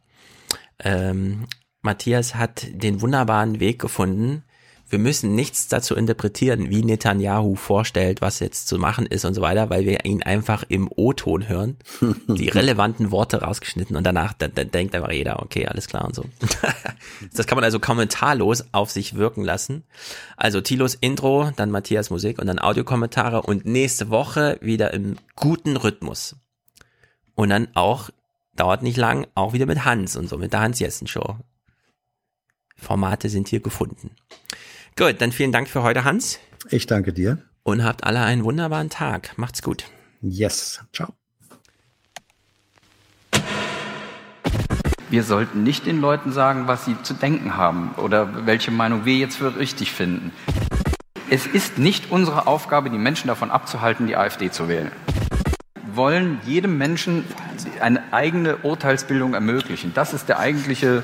Ähm, 0.80 1.46
Matthias 1.80 2.34
hat 2.34 2.66
den 2.72 3.02
wunderbaren 3.02 3.60
Weg 3.60 3.78
gefunden, 3.78 4.42
wir 4.88 4.98
müssen 4.98 5.34
nichts 5.34 5.68
dazu 5.68 5.94
interpretieren, 5.94 6.70
wie 6.70 6.84
Netanyahu 6.84 7.56
vorstellt, 7.56 8.20
was 8.20 8.38
jetzt 8.38 8.68
zu 8.68 8.78
machen 8.78 9.06
ist 9.06 9.24
und 9.24 9.34
so 9.34 9.40
weiter, 9.40 9.70
weil 9.70 9.86
wir 9.86 10.04
ihn 10.04 10.22
einfach 10.22 10.64
im 10.68 10.88
O-Ton 10.94 11.48
hören, 11.48 11.76
die 12.28 12.48
relevanten 12.48 13.10
Worte 13.10 13.42
rausgeschnitten 13.42 13.96
und 13.96 14.04
danach 14.04 14.34
da, 14.34 14.48
da 14.48 14.64
denkt 14.64 14.94
einfach 14.94 15.10
jeder, 15.10 15.42
okay, 15.42 15.66
alles 15.66 15.86
klar 15.86 16.04
und 16.04 16.14
so. 16.14 16.24
das 17.34 17.46
kann 17.46 17.56
man 17.56 17.64
also 17.64 17.80
kommentarlos 17.80 18.64
auf 18.72 18.90
sich 18.90 19.14
wirken 19.16 19.42
lassen. 19.42 19.84
Also 20.36 20.60
Tilos 20.60 20.94
Intro, 20.94 21.50
dann 21.56 21.70
Matthias 21.70 22.10
Musik 22.10 22.38
und 22.38 22.46
dann 22.46 22.58
Audiokommentare 22.58 23.42
und 23.42 23.64
nächste 23.64 24.10
Woche 24.10 24.58
wieder 24.60 24.92
im 24.92 25.16
guten 25.34 25.76
Rhythmus. 25.76 26.36
Und 27.34 27.48
dann 27.48 27.68
auch, 27.74 28.10
dauert 28.54 28.82
nicht 28.82 28.96
lang, 28.96 29.26
auch 29.34 29.52
wieder 29.54 29.66
mit 29.66 29.84
Hans 29.84 30.14
und 30.16 30.28
so, 30.28 30.38
mit 30.38 30.52
der 30.52 30.60
Hans-Jessen-Show. 30.60 31.36
Formate 32.76 33.28
sind 33.28 33.48
hier 33.48 33.60
gefunden. 33.60 34.10
Gut, 34.96 35.20
dann 35.20 35.32
vielen 35.32 35.50
Dank 35.50 35.68
für 35.68 35.82
heute, 35.82 36.04
Hans. 36.04 36.38
Ich 36.70 36.86
danke 36.86 37.12
dir. 37.12 37.38
Und 37.64 37.82
habt 37.82 38.04
alle 38.04 38.20
einen 38.20 38.44
wunderbaren 38.44 38.90
Tag. 38.90 39.36
Macht's 39.36 39.60
gut. 39.60 39.86
Yes. 40.20 40.84
Ciao. 40.92 41.08
Wir 45.10 45.24
sollten 45.24 45.64
nicht 45.64 45.86
den 45.86 46.00
Leuten 46.00 46.30
sagen, 46.30 46.68
was 46.68 46.84
sie 46.84 46.96
zu 47.02 47.14
denken 47.14 47.56
haben 47.56 47.92
oder 47.96 48.46
welche 48.46 48.70
Meinung 48.70 49.04
wir 49.04 49.16
jetzt 49.16 49.36
für 49.36 49.58
richtig 49.58 49.90
finden. 49.90 50.30
Es 51.28 51.44
ist 51.44 51.76
nicht 51.76 52.12
unsere 52.12 52.46
Aufgabe, 52.46 52.88
die 52.88 52.98
Menschen 52.98 53.26
davon 53.26 53.50
abzuhalten, 53.50 54.06
die 54.06 54.16
AfD 54.16 54.52
zu 54.52 54.68
wählen. 54.68 54.92
Wir 55.74 55.96
wollen 55.96 56.38
jedem 56.46 56.78
Menschen 56.78 57.24
eine 57.80 58.12
eigene 58.12 58.58
Urteilsbildung 58.58 59.34
ermöglichen. 59.34 59.92
Das 59.92 60.14
ist 60.14 60.28
der 60.28 60.38
eigentliche 60.38 61.02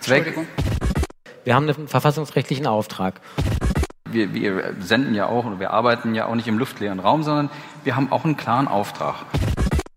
Zweck. 0.00 0.34
Wir 1.44 1.56
haben 1.56 1.68
einen 1.68 1.88
verfassungsrechtlichen 1.88 2.66
Auftrag. 2.66 3.20
Wir, 4.08 4.32
wir 4.32 4.74
senden 4.80 5.14
ja 5.14 5.26
auch 5.26 5.44
und 5.44 5.58
wir 5.58 5.70
arbeiten 5.70 6.14
ja 6.14 6.26
auch 6.26 6.34
nicht 6.34 6.46
im 6.46 6.58
luftleeren 6.58 7.00
Raum, 7.00 7.22
sondern 7.22 7.50
wir 7.82 7.96
haben 7.96 8.12
auch 8.12 8.24
einen 8.24 8.36
klaren 8.36 8.68
Auftrag. 8.68 9.26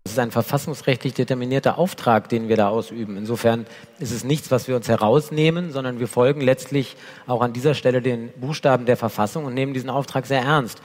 Es 0.04 0.12
ist 0.12 0.18
ein 0.18 0.30
verfassungsrechtlich 0.30 1.14
determinierter 1.14 1.78
Auftrag, 1.78 2.28
den 2.28 2.48
wir 2.48 2.56
da 2.56 2.68
ausüben. 2.68 3.16
Insofern 3.16 3.66
ist 3.98 4.12
es 4.12 4.24
nichts, 4.24 4.50
was 4.50 4.66
wir 4.66 4.76
uns 4.76 4.88
herausnehmen, 4.88 5.72
sondern 5.72 6.00
wir 6.00 6.08
folgen 6.08 6.40
letztlich 6.40 6.96
auch 7.26 7.42
an 7.42 7.52
dieser 7.52 7.74
Stelle 7.74 8.02
den 8.02 8.30
Buchstaben 8.40 8.86
der 8.86 8.96
Verfassung 8.96 9.44
und 9.44 9.54
nehmen 9.54 9.74
diesen 9.74 9.90
Auftrag 9.90 10.26
sehr 10.26 10.42
ernst. 10.42 10.80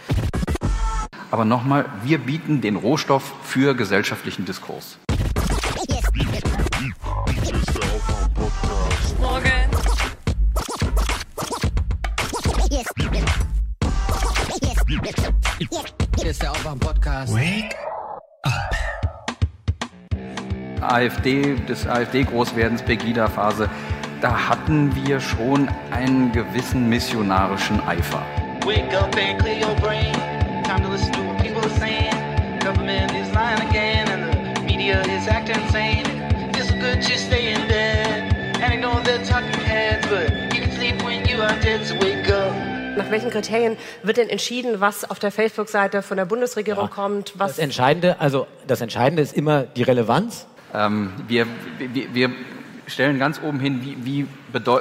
Aber 1.31 1.45
nochmal, 1.45 1.85
wir 2.03 2.17
bieten 2.17 2.61
den 2.61 2.75
Rohstoff 2.75 3.33
für 3.43 3.73
gesellschaftlichen 3.73 4.45
Diskurs. 4.45 4.97
Hier 16.21 16.29
ist 16.29 16.43
der 16.43 16.51
Aufwach-Podcast. 16.51 17.33
Wake 17.33 17.75
up. 18.43 18.75
AfD, 20.81 21.55
des 21.67 21.87
AfD-Großwerdens, 21.87 22.83
Pegida-Phase, 22.83 23.67
da 24.21 24.49
hatten 24.49 24.95
wir 24.95 25.19
schon 25.19 25.67
einen 25.89 26.31
gewissen 26.31 26.87
missionarischen 26.89 27.81
Eifer. 27.87 28.21
Wake 28.63 28.93
up 28.93 29.15
and 29.17 29.39
clear 29.39 29.67
your 29.67 29.75
brain. 29.77 30.13
Time 30.63 30.83
to 30.83 30.89
listen 30.91 31.11
to 31.11 31.21
what 31.23 31.41
people 31.41 31.61
are 31.63 31.79
saying. 31.79 32.13
Government 32.59 33.11
is 33.13 33.33
lying 33.33 33.67
again 33.67 34.07
and 34.09 34.55
the 34.55 34.61
media 34.61 35.01
is 35.01 35.27
acting 35.27 35.59
insane. 35.63 36.05
It's 36.53 36.69
good 36.69 37.01
to 37.01 37.17
stay 37.17 37.53
in 37.53 37.67
bed 37.67 38.31
and 38.61 38.71
ignore 38.71 39.01
the 39.03 39.25
talking 39.25 39.59
heads, 39.65 40.05
but 40.07 40.29
you 40.53 40.61
can 40.61 40.71
sleep 40.71 41.01
when 41.03 41.27
you 41.27 41.41
are 41.41 41.59
dead, 41.61 41.83
so 41.83 41.95
wake 41.95 42.29
up. 42.29 42.40
Nach 42.97 43.09
welchen 43.09 43.29
Kriterien 43.29 43.77
wird 44.03 44.17
denn 44.17 44.29
entschieden, 44.29 44.81
was 44.81 45.09
auf 45.09 45.19
der 45.19 45.31
Facebook-Seite 45.31 46.01
von 46.01 46.17
der 46.17 46.25
Bundesregierung 46.25 46.85
ja, 46.85 46.93
kommt? 46.93 47.33
Was 47.37 47.51
das 47.51 47.59
Entscheidende, 47.59 48.19
also 48.19 48.47
das 48.67 48.81
Entscheidende 48.81 49.23
ist 49.23 49.33
immer 49.33 49.63
die 49.63 49.83
Relevanz. 49.83 50.45
Ähm, 50.73 51.13
wir, 51.27 51.47
wir, 51.79 52.13
wir, 52.13 52.31
stellen 52.87 53.19
ganz 53.19 53.39
oben 53.41 53.61
hin, 53.61 53.79
wie, 53.83 54.05
wie 54.05 54.27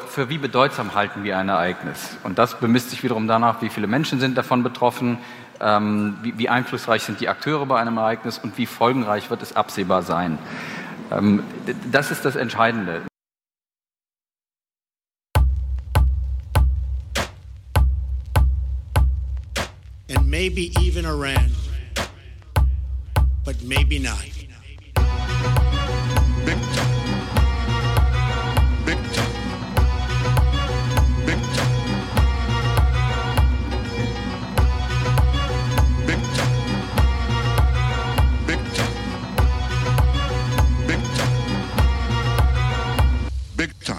für 0.08 0.28
wie 0.28 0.38
bedeutsam 0.38 0.94
halten 0.96 1.22
wir 1.22 1.38
ein 1.38 1.48
Ereignis. 1.48 2.16
Und 2.24 2.40
das 2.40 2.58
bemisst 2.58 2.90
sich 2.90 3.04
wiederum 3.04 3.28
danach, 3.28 3.62
wie 3.62 3.68
viele 3.68 3.86
Menschen 3.86 4.18
sind 4.18 4.36
davon 4.36 4.64
betroffen, 4.64 5.18
ähm, 5.60 6.16
wie, 6.22 6.36
wie, 6.36 6.48
einflussreich 6.48 7.04
sind 7.04 7.20
die 7.20 7.28
Akteure 7.28 7.66
bei 7.66 7.78
einem 7.78 7.98
Ereignis 7.98 8.38
und 8.38 8.58
wie 8.58 8.66
folgenreich 8.66 9.30
wird 9.30 9.42
es 9.42 9.54
absehbar 9.54 10.02
sein. 10.02 10.38
Ähm, 11.12 11.44
das 11.92 12.10
ist 12.10 12.24
das 12.24 12.34
Entscheidende. 12.34 13.02
And 20.10 20.28
maybe 20.28 20.72
even 20.80 21.06
Iran, 21.06 21.50
but 23.44 23.62
maybe 23.62 24.00
not. 24.00 24.26
Big 43.56 43.78
time. 43.84 43.98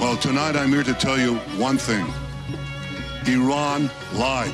Well, 0.00 0.16
tonight 0.18 0.54
I'm 0.54 0.68
here 0.68 0.84
to 0.84 0.94
tell 0.94 1.18
you 1.18 1.34
one 1.58 1.76
thing. 1.76 2.06
Iran 3.32 3.90
lied. 4.14 4.52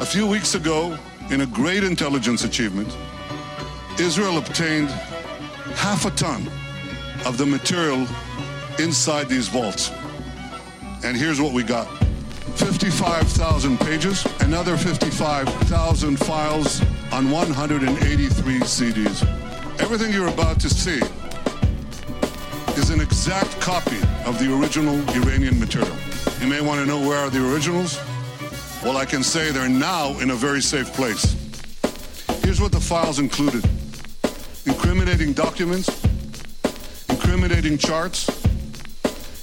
A 0.00 0.06
few 0.06 0.26
weeks 0.26 0.54
ago, 0.54 0.98
in 1.30 1.42
a 1.42 1.46
great 1.46 1.84
intelligence 1.84 2.44
achievement, 2.44 2.88
Israel 3.98 4.38
obtained 4.38 4.88
half 5.76 6.06
a 6.06 6.10
ton 6.12 6.46
of 7.26 7.36
the 7.36 7.46
material 7.46 8.06
inside 8.78 9.28
these 9.28 9.48
vaults. 9.48 9.90
And 11.04 11.16
here's 11.16 11.40
what 11.40 11.52
we 11.52 11.62
got. 11.62 11.86
55,000 12.56 13.78
pages, 13.78 14.26
another 14.40 14.76
55,000 14.76 16.16
files 16.18 16.80
on 17.12 17.30
183 17.30 18.60
CDs. 18.60 19.80
Everything 19.80 20.12
you're 20.12 20.28
about 20.28 20.60
to 20.60 20.68
see 20.68 21.00
is 22.78 22.90
an 22.90 23.00
exact 23.00 23.60
copy 23.60 23.98
of 24.24 24.38
the 24.38 24.54
original 24.54 24.96
Iranian 25.10 25.58
material. 25.58 25.96
You 26.40 26.46
may 26.46 26.60
want 26.60 26.80
to 26.80 26.86
know 26.86 26.98
where 26.98 27.18
are 27.18 27.30
the 27.30 27.52
originals? 27.52 27.98
Well, 28.82 28.96
I 28.96 29.04
can 29.04 29.22
say 29.22 29.50
they're 29.50 29.68
now 29.68 30.18
in 30.20 30.30
a 30.30 30.34
very 30.34 30.60
safe 30.60 30.92
place. 30.92 31.36
Here's 32.42 32.60
what 32.60 32.72
the 32.72 32.80
files 32.80 33.18
included. 33.18 33.64
Incriminating 34.66 35.32
documents, 35.32 35.88
incriminating 37.08 37.78
charts, 37.78 38.28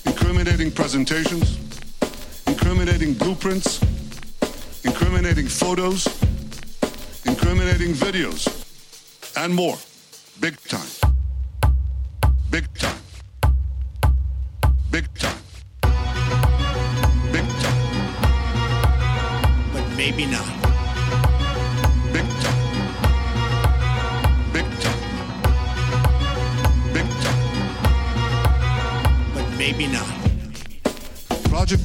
incriminating 0.06 0.72
presentations, 0.72 1.58
incriminating 2.46 3.14
blueprints, 3.14 3.82
incriminating 4.84 5.48
photos, 5.48 6.08
incriminating 7.26 7.94
videos, 7.94 8.48
and 9.38 9.54
more. 9.54 9.78
Big 10.40 10.60
time. 10.68 10.88
Big 12.50 12.72
time. 12.76 12.97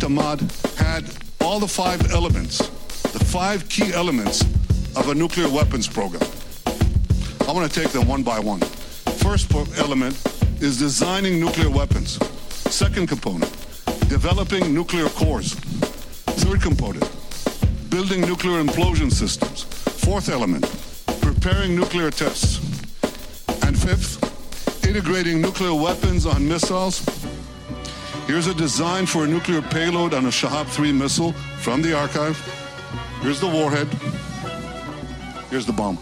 Ahmad 0.02 0.40
had 0.76 1.04
all 1.40 1.60
the 1.60 1.68
five 1.68 2.12
elements, 2.12 2.58
the 3.12 3.24
five 3.24 3.68
key 3.68 3.92
elements 3.92 4.42
of 4.96 5.08
a 5.08 5.14
nuclear 5.14 5.48
weapons 5.48 5.86
program. 5.86 6.22
I 7.48 7.52
want 7.52 7.70
to 7.70 7.80
take 7.80 7.92
them 7.92 8.08
one 8.08 8.22
by 8.22 8.38
one. 8.40 8.60
First 9.22 9.52
element 9.78 10.14
is 10.60 10.78
designing 10.78 11.38
nuclear 11.38 11.70
weapons. 11.70 12.18
Second 12.72 13.08
component, 13.08 13.50
developing 14.08 14.74
nuclear 14.74 15.08
cores. 15.10 15.54
Third 15.54 16.60
component, 16.62 17.08
building 17.90 18.22
nuclear 18.22 18.62
implosion 18.62 19.12
systems. 19.12 19.64
Fourth 20.04 20.28
element, 20.28 20.64
preparing 21.20 21.76
nuclear 21.76 22.10
tests. 22.10 22.58
And 23.64 23.78
fifth, 23.78 24.18
integrating 24.84 25.40
nuclear 25.40 25.74
weapons 25.74 26.26
on 26.26 26.48
missiles. 26.48 27.11
Here's 28.32 28.46
a 28.46 28.54
design 28.54 29.04
for 29.04 29.24
a 29.24 29.26
nuclear 29.26 29.60
payload 29.60 30.14
on 30.14 30.24
a 30.24 30.30
Shahab 30.30 30.66
3 30.66 30.90
missile 30.90 31.34
from 31.60 31.82
the 31.82 31.92
archive. 31.92 32.34
Here's 33.20 33.38
the 33.38 33.46
warhead. 33.46 33.86
Here's 35.50 35.66
the 35.66 35.72
bomb. 35.74 35.98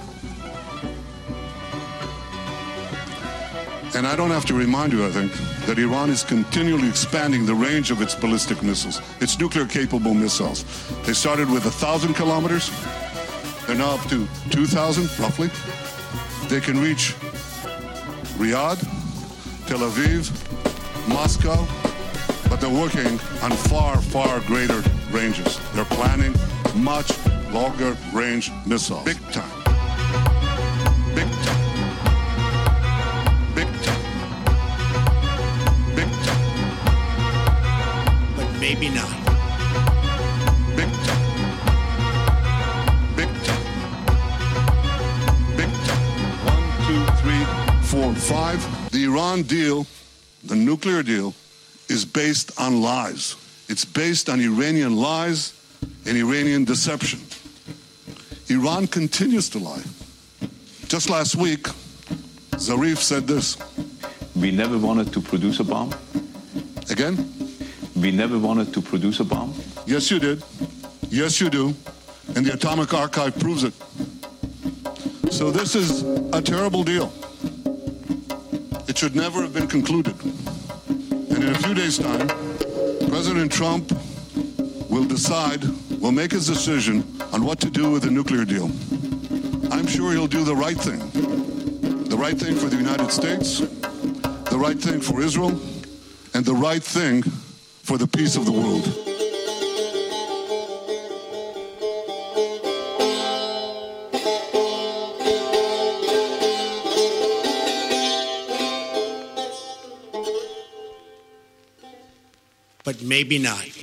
And 3.96 4.06
I 4.06 4.14
don't 4.14 4.30
have 4.30 4.44
to 4.44 4.54
remind 4.54 4.92
you, 4.92 5.04
I 5.04 5.10
think, 5.10 5.32
that 5.66 5.76
Iran 5.80 6.08
is 6.08 6.22
continually 6.22 6.88
expanding 6.88 7.46
the 7.46 7.54
range 7.56 7.90
of 7.90 8.00
its 8.00 8.14
ballistic 8.14 8.62
missiles, 8.62 9.02
its 9.20 9.36
nuclear 9.40 9.66
capable 9.66 10.14
missiles. 10.14 10.62
They 11.02 11.14
started 11.14 11.50
with 11.50 11.64
1,000 11.64 12.14
kilometers, 12.14 12.70
they're 13.66 13.74
now 13.74 13.96
up 13.96 14.08
to 14.08 14.28
2,000, 14.50 15.18
roughly. 15.18 15.50
They 16.46 16.60
can 16.60 16.80
reach 16.80 17.12
Riyadh, 18.38 18.78
Tel 19.66 19.80
Aviv, 19.80 20.30
Moscow, 21.08 21.66
but 22.50 22.60
they're 22.60 22.68
working 22.68 23.12
on 23.42 23.52
far, 23.52 24.00
far 24.02 24.40
greater 24.40 24.82
ranges. 25.12 25.60
They're 25.72 25.84
planning 25.84 26.34
much 26.74 27.12
longer 27.52 27.96
range 28.12 28.50
missiles. 28.66 29.04
Big 29.04 29.20
time. 29.30 29.48
Big 31.14 31.30
time. 31.46 31.60
Big 33.54 33.68
time. 33.84 34.02
Big 35.94 36.10
time. 36.26 36.42
But 38.36 38.48
maybe 38.58 38.88
not. 38.88 39.14
Big 40.76 40.90
time. 41.06 41.24
Big 43.16 43.30
time. 43.44 43.64
Big 45.56 45.72
time. 45.86 46.04
One, 46.50 46.64
two, 46.86 47.02
three, 47.22 47.44
four, 47.86 48.12
five. 48.14 48.90
The 48.90 49.04
Iran 49.04 49.42
deal, 49.42 49.86
the 50.42 50.56
nuclear 50.56 51.04
deal, 51.04 51.32
is 51.90 52.04
based 52.04 52.58
on 52.58 52.80
lies. 52.80 53.36
It's 53.68 53.84
based 53.84 54.28
on 54.28 54.40
Iranian 54.40 54.96
lies 54.96 55.52
and 56.06 56.16
Iranian 56.16 56.64
deception. 56.64 57.20
Iran 58.48 58.86
continues 58.86 59.50
to 59.50 59.58
lie. 59.58 59.82
Just 60.86 61.10
last 61.10 61.34
week, 61.34 61.64
Zarif 62.52 62.98
said 62.98 63.26
this. 63.26 63.56
We 64.36 64.50
never 64.52 64.78
wanted 64.78 65.12
to 65.12 65.20
produce 65.20 65.58
a 65.58 65.64
bomb. 65.64 65.92
Again? 66.90 67.16
We 67.96 68.12
never 68.12 68.38
wanted 68.38 68.72
to 68.74 68.80
produce 68.80 69.20
a 69.20 69.24
bomb? 69.24 69.52
Yes, 69.86 70.10
you 70.10 70.20
did. 70.20 70.42
Yes, 71.10 71.40
you 71.40 71.50
do. 71.50 71.74
And 72.36 72.46
the 72.46 72.54
Atomic 72.54 72.94
Archive 72.94 73.38
proves 73.38 73.64
it. 73.64 73.74
So 75.32 75.50
this 75.50 75.74
is 75.74 76.02
a 76.32 76.40
terrible 76.40 76.84
deal. 76.84 77.12
It 78.88 78.96
should 78.96 79.16
never 79.16 79.42
have 79.42 79.52
been 79.52 79.68
concluded. 79.68 80.14
And 81.40 81.48
in 81.48 81.54
a 81.54 81.58
few 81.58 81.72
days' 81.72 81.96
time, 81.96 82.28
President 83.08 83.50
Trump 83.50 83.90
will 84.90 85.06
decide, 85.06 85.64
will 85.98 86.12
make 86.12 86.32
his 86.32 86.46
decision 86.46 87.02
on 87.32 87.46
what 87.46 87.58
to 87.60 87.70
do 87.70 87.90
with 87.90 88.02
the 88.02 88.10
nuclear 88.10 88.44
deal. 88.44 88.66
I'm 89.72 89.86
sure 89.86 90.12
he'll 90.12 90.26
do 90.26 90.44
the 90.44 90.54
right 90.54 90.76
thing. 90.76 90.98
The 92.10 92.16
right 92.16 92.38
thing 92.38 92.56
for 92.56 92.66
the 92.66 92.76
United 92.76 93.10
States, 93.10 93.60
the 93.60 94.58
right 94.58 94.78
thing 94.78 95.00
for 95.00 95.22
Israel, 95.22 95.58
and 96.34 96.44
the 96.44 96.54
right 96.54 96.82
thing 96.82 97.22
for 97.22 97.96
the 97.96 98.06
peace 98.06 98.36
of 98.36 98.44
the 98.44 98.52
world. 98.52 99.09
Maybe 113.10 113.40
not. 113.40 113.79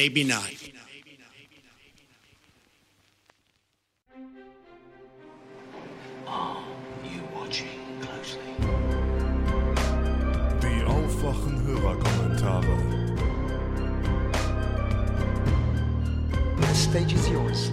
Maybe 0.00 0.24
not. 0.24 0.50
Are 6.26 6.62
you 7.12 7.20
watching 7.36 7.76
closely? 8.00 8.54
Die 10.62 10.82
aufwachen 10.86 11.54
Hörerkommentare. 11.66 12.76
The 16.60 16.74
stage 16.74 17.12
is 17.12 17.28
yours. 17.28 17.70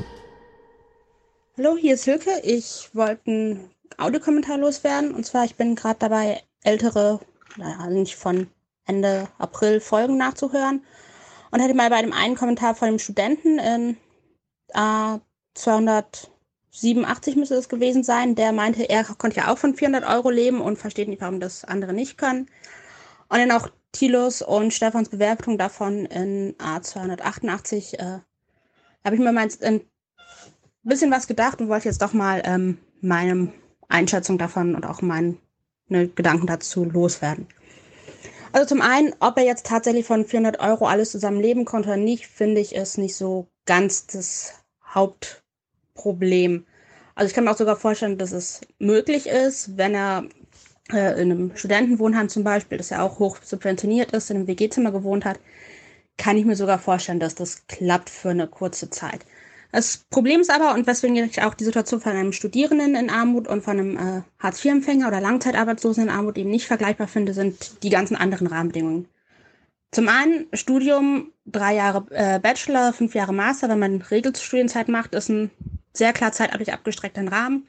Hallo, 1.57 1.77
hier 1.77 1.93
ist 1.93 2.03
Hilke. 2.03 2.41
Ich 2.43 2.89
wollte 2.91 3.21
einen 3.31 3.71
Audiokommentar 3.97 4.57
loswerden. 4.57 5.15
Und 5.15 5.25
zwar, 5.25 5.45
ich 5.45 5.55
bin 5.55 5.75
gerade 5.75 5.99
dabei, 5.99 6.43
ältere, 6.63 7.21
naja, 7.55 7.87
nicht 7.87 8.17
von 8.17 8.47
Ende 8.85 9.29
April 9.37 9.79
Folgen 9.79 10.17
nachzuhören. 10.17 10.83
Und 11.51 11.61
hatte 11.61 11.73
mal 11.73 11.89
bei 11.89 12.01
dem 12.01 12.13
einen 12.13 12.35
Kommentar 12.35 12.75
von 12.75 12.89
dem 12.89 12.99
Studenten 12.99 13.59
in 13.59 13.97
äh, 14.73 15.19
287 15.55 17.35
müsste 17.35 17.55
es 17.55 17.69
gewesen 17.69 18.03
sein, 18.03 18.35
der 18.35 18.51
meinte, 18.51 18.89
er 18.89 19.03
konnte 19.03 19.37
ja 19.37 19.51
auch 19.51 19.57
von 19.57 19.75
400 19.75 20.07
Euro 20.07 20.29
leben 20.29 20.61
und 20.61 20.77
versteht 20.77 21.07
nicht, 21.07 21.21
warum 21.21 21.39
das 21.39 21.63
andere 21.63 21.93
nicht 21.93 22.17
können. 22.17 22.47
Und 23.29 23.39
dann 23.39 23.51
auch 23.51 23.69
Tilos 23.91 24.41
und 24.41 24.73
Stefans 24.73 25.09
Bewertung 25.09 25.57
davon 25.57 26.05
in 26.05 26.55
A288 26.57 27.97
äh, 27.99 28.19
habe 29.03 29.15
ich 29.15 29.19
mir 29.19 29.31
mal 29.31 29.47
ein 29.61 29.81
bisschen 30.83 31.11
was 31.11 31.27
gedacht 31.27 31.59
und 31.59 31.69
wollte 31.69 31.89
jetzt 31.89 32.01
doch 32.01 32.13
mal 32.13 32.41
ähm, 32.45 32.77
meine 33.01 33.51
Einschätzung 33.87 34.37
davon 34.37 34.75
und 34.75 34.85
auch 34.85 35.01
meine 35.01 35.37
ne, 35.87 36.07
Gedanken 36.09 36.47
dazu 36.47 36.85
loswerden. 36.85 37.47
Also 38.51 38.67
zum 38.67 38.81
einen, 38.81 39.13
ob 39.19 39.37
er 39.37 39.43
jetzt 39.43 39.65
tatsächlich 39.65 40.05
von 40.05 40.25
400 40.25 40.59
Euro 40.59 40.87
alles 40.87 41.11
zusammen 41.11 41.41
leben 41.41 41.65
konnte 41.65 41.89
oder 41.89 41.97
nicht, 41.97 42.27
finde 42.27 42.61
ich 42.61 42.75
es 42.75 42.97
nicht 42.97 43.15
so 43.15 43.47
ganz 43.65 44.07
das 44.07 44.53
Hauptproblem. 44.93 46.65
Also 47.15 47.29
ich 47.29 47.33
kann 47.33 47.43
mir 47.43 47.51
auch 47.51 47.57
sogar 47.57 47.75
vorstellen, 47.75 48.17
dass 48.17 48.31
es 48.31 48.61
möglich 48.79 49.27
ist, 49.27 49.77
wenn 49.77 49.95
er 49.95 50.25
äh, 50.91 51.21
in 51.21 51.31
einem 51.31 51.55
Studentenwohnheim 51.55 52.29
zum 52.29 52.43
Beispiel, 52.43 52.77
das 52.77 52.89
ja 52.89 53.01
auch 53.01 53.19
hoch 53.19 53.37
subventioniert 53.43 54.11
ist, 54.11 54.29
in 54.29 54.37
einem 54.37 54.47
WG-Zimmer 54.47 54.91
gewohnt 54.91 55.25
hat, 55.25 55.39
kann 56.17 56.37
ich 56.37 56.45
mir 56.45 56.55
sogar 56.55 56.79
vorstellen, 56.79 57.19
dass 57.19 57.35
das 57.35 57.67
klappt 57.67 58.09
für 58.09 58.29
eine 58.29 58.47
kurze 58.47 58.89
Zeit. 58.89 59.25
Das 59.77 59.97
Problem 60.09 60.41
ist 60.41 60.49
aber, 60.49 60.73
und 60.73 60.87
weswegen 60.87 61.15
ich 61.17 61.43
auch 61.43 61.53
die 61.53 61.63
Situation 61.63 62.01
von 62.01 62.13
einem 62.13 62.33
Studierenden 62.33 62.95
in 62.95 63.11
Armut 63.11 63.47
und 63.47 63.61
von 63.61 63.79
einem 63.79 63.95
äh, 63.95 64.23
Hartz-IV-Empfänger 64.39 65.07
oder 65.07 65.21
Langzeitarbeitslosen 65.21 66.05
in 66.05 66.09
Armut 66.09 66.39
eben 66.39 66.49
nicht 66.49 66.65
vergleichbar 66.65 67.07
finde, 67.07 67.35
sind 67.35 67.83
die 67.83 67.91
ganzen 67.91 68.15
anderen 68.15 68.47
Rahmenbedingungen. 68.47 69.07
Zum 69.91 70.09
einen 70.09 70.47
Studium, 70.53 71.31
drei 71.45 71.75
Jahre 71.75 72.07
äh, 72.09 72.39
Bachelor, 72.39 72.91
fünf 72.91 73.13
Jahre 73.13 73.35
Master, 73.35 73.69
wenn 73.69 73.77
man 73.77 74.01
Regelstudienzeit 74.01 74.87
macht, 74.87 75.13
ist 75.13 75.29
ein 75.29 75.51
sehr 75.93 76.11
klar 76.11 76.31
zeitlich 76.31 76.73
abgestreckter 76.73 77.31
Rahmen. 77.31 77.67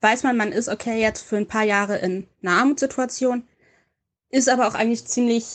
Weiß 0.00 0.24
man, 0.24 0.36
man 0.36 0.50
ist 0.50 0.68
okay 0.68 1.00
jetzt 1.00 1.22
für 1.22 1.36
ein 1.36 1.46
paar 1.46 1.62
Jahre 1.62 1.98
in 1.98 2.26
einer 2.42 2.58
Armutssituation, 2.58 3.46
ist 4.28 4.48
aber 4.48 4.66
auch 4.66 4.74
eigentlich 4.74 5.04
ziemlich 5.06 5.54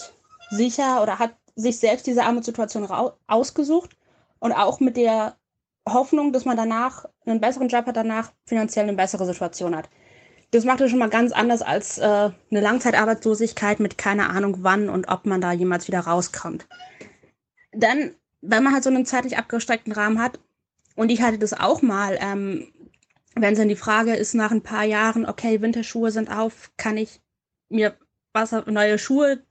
sicher 0.50 1.04
oder 1.04 1.20
hat 1.20 1.36
sich 1.58 1.78
selbst 1.78 2.08
diese 2.08 2.24
Armutssituation 2.24 2.88
ausgesucht 3.28 3.98
und 4.40 4.54
auch 4.54 4.80
mit 4.80 4.96
der 4.96 5.36
Hoffnung, 5.88 6.34
dass 6.34 6.46
man 6.46 6.58
danach 6.58 7.06
einen 7.26 7.42
besseren 7.42 7.68
Job 7.68 7.86
hat, 7.86 7.98
danach 7.98 8.32
finanziell 8.46 8.88
eine 8.88 8.98
bessere 8.98 9.26
Situation 9.26 9.76
hat. 9.76 9.90
Das 10.52 10.66
macht 10.66 10.82
es 10.82 10.90
schon 10.90 11.00
mal 11.00 11.10
ganz 11.10 11.32
anders 11.32 11.62
als 11.62 12.00
äh, 12.00 12.04
eine 12.04 12.62
Langzeitarbeitslosigkeit 12.62 13.80
mit 13.80 13.98
keine 13.98 14.30
Ahnung 14.30 14.58
wann 14.62 14.90
und 14.90 15.08
ob 15.08 15.26
man 15.26 15.42
da 15.42 15.52
jemals 15.52 15.88
wieder 15.88 16.00
rauskommt. 16.00 16.68
Dann, 17.72 18.16
wenn 18.42 18.64
man 18.64 18.74
halt 18.74 18.84
so 18.84 18.90
einen 18.90 19.06
zeitlich 19.06 19.38
abgestreckten 19.38 19.94
Rahmen 19.94 20.22
hat, 20.22 20.40
und 20.96 21.10
ich 21.12 21.22
hatte 21.22 21.38
das 21.38 21.54
auch 21.54 21.82
mal, 21.82 22.18
ähm, 22.20 22.74
wenn 23.36 23.54
es 23.54 23.60
dann 23.60 23.70
die 23.70 23.76
Frage 23.76 24.16
ist 24.16 24.34
nach 24.34 24.52
ein 24.52 24.64
paar 24.64 24.84
Jahren, 24.84 25.26
okay, 25.26 25.62
Winterschuhe 25.62 26.12
sind 26.12 26.30
auf, 26.30 26.72
kann 26.78 26.98
ich 26.98 27.22
mir 27.70 27.96
was, 28.34 28.52
neue 28.66 28.98
Schuhe 28.98 29.44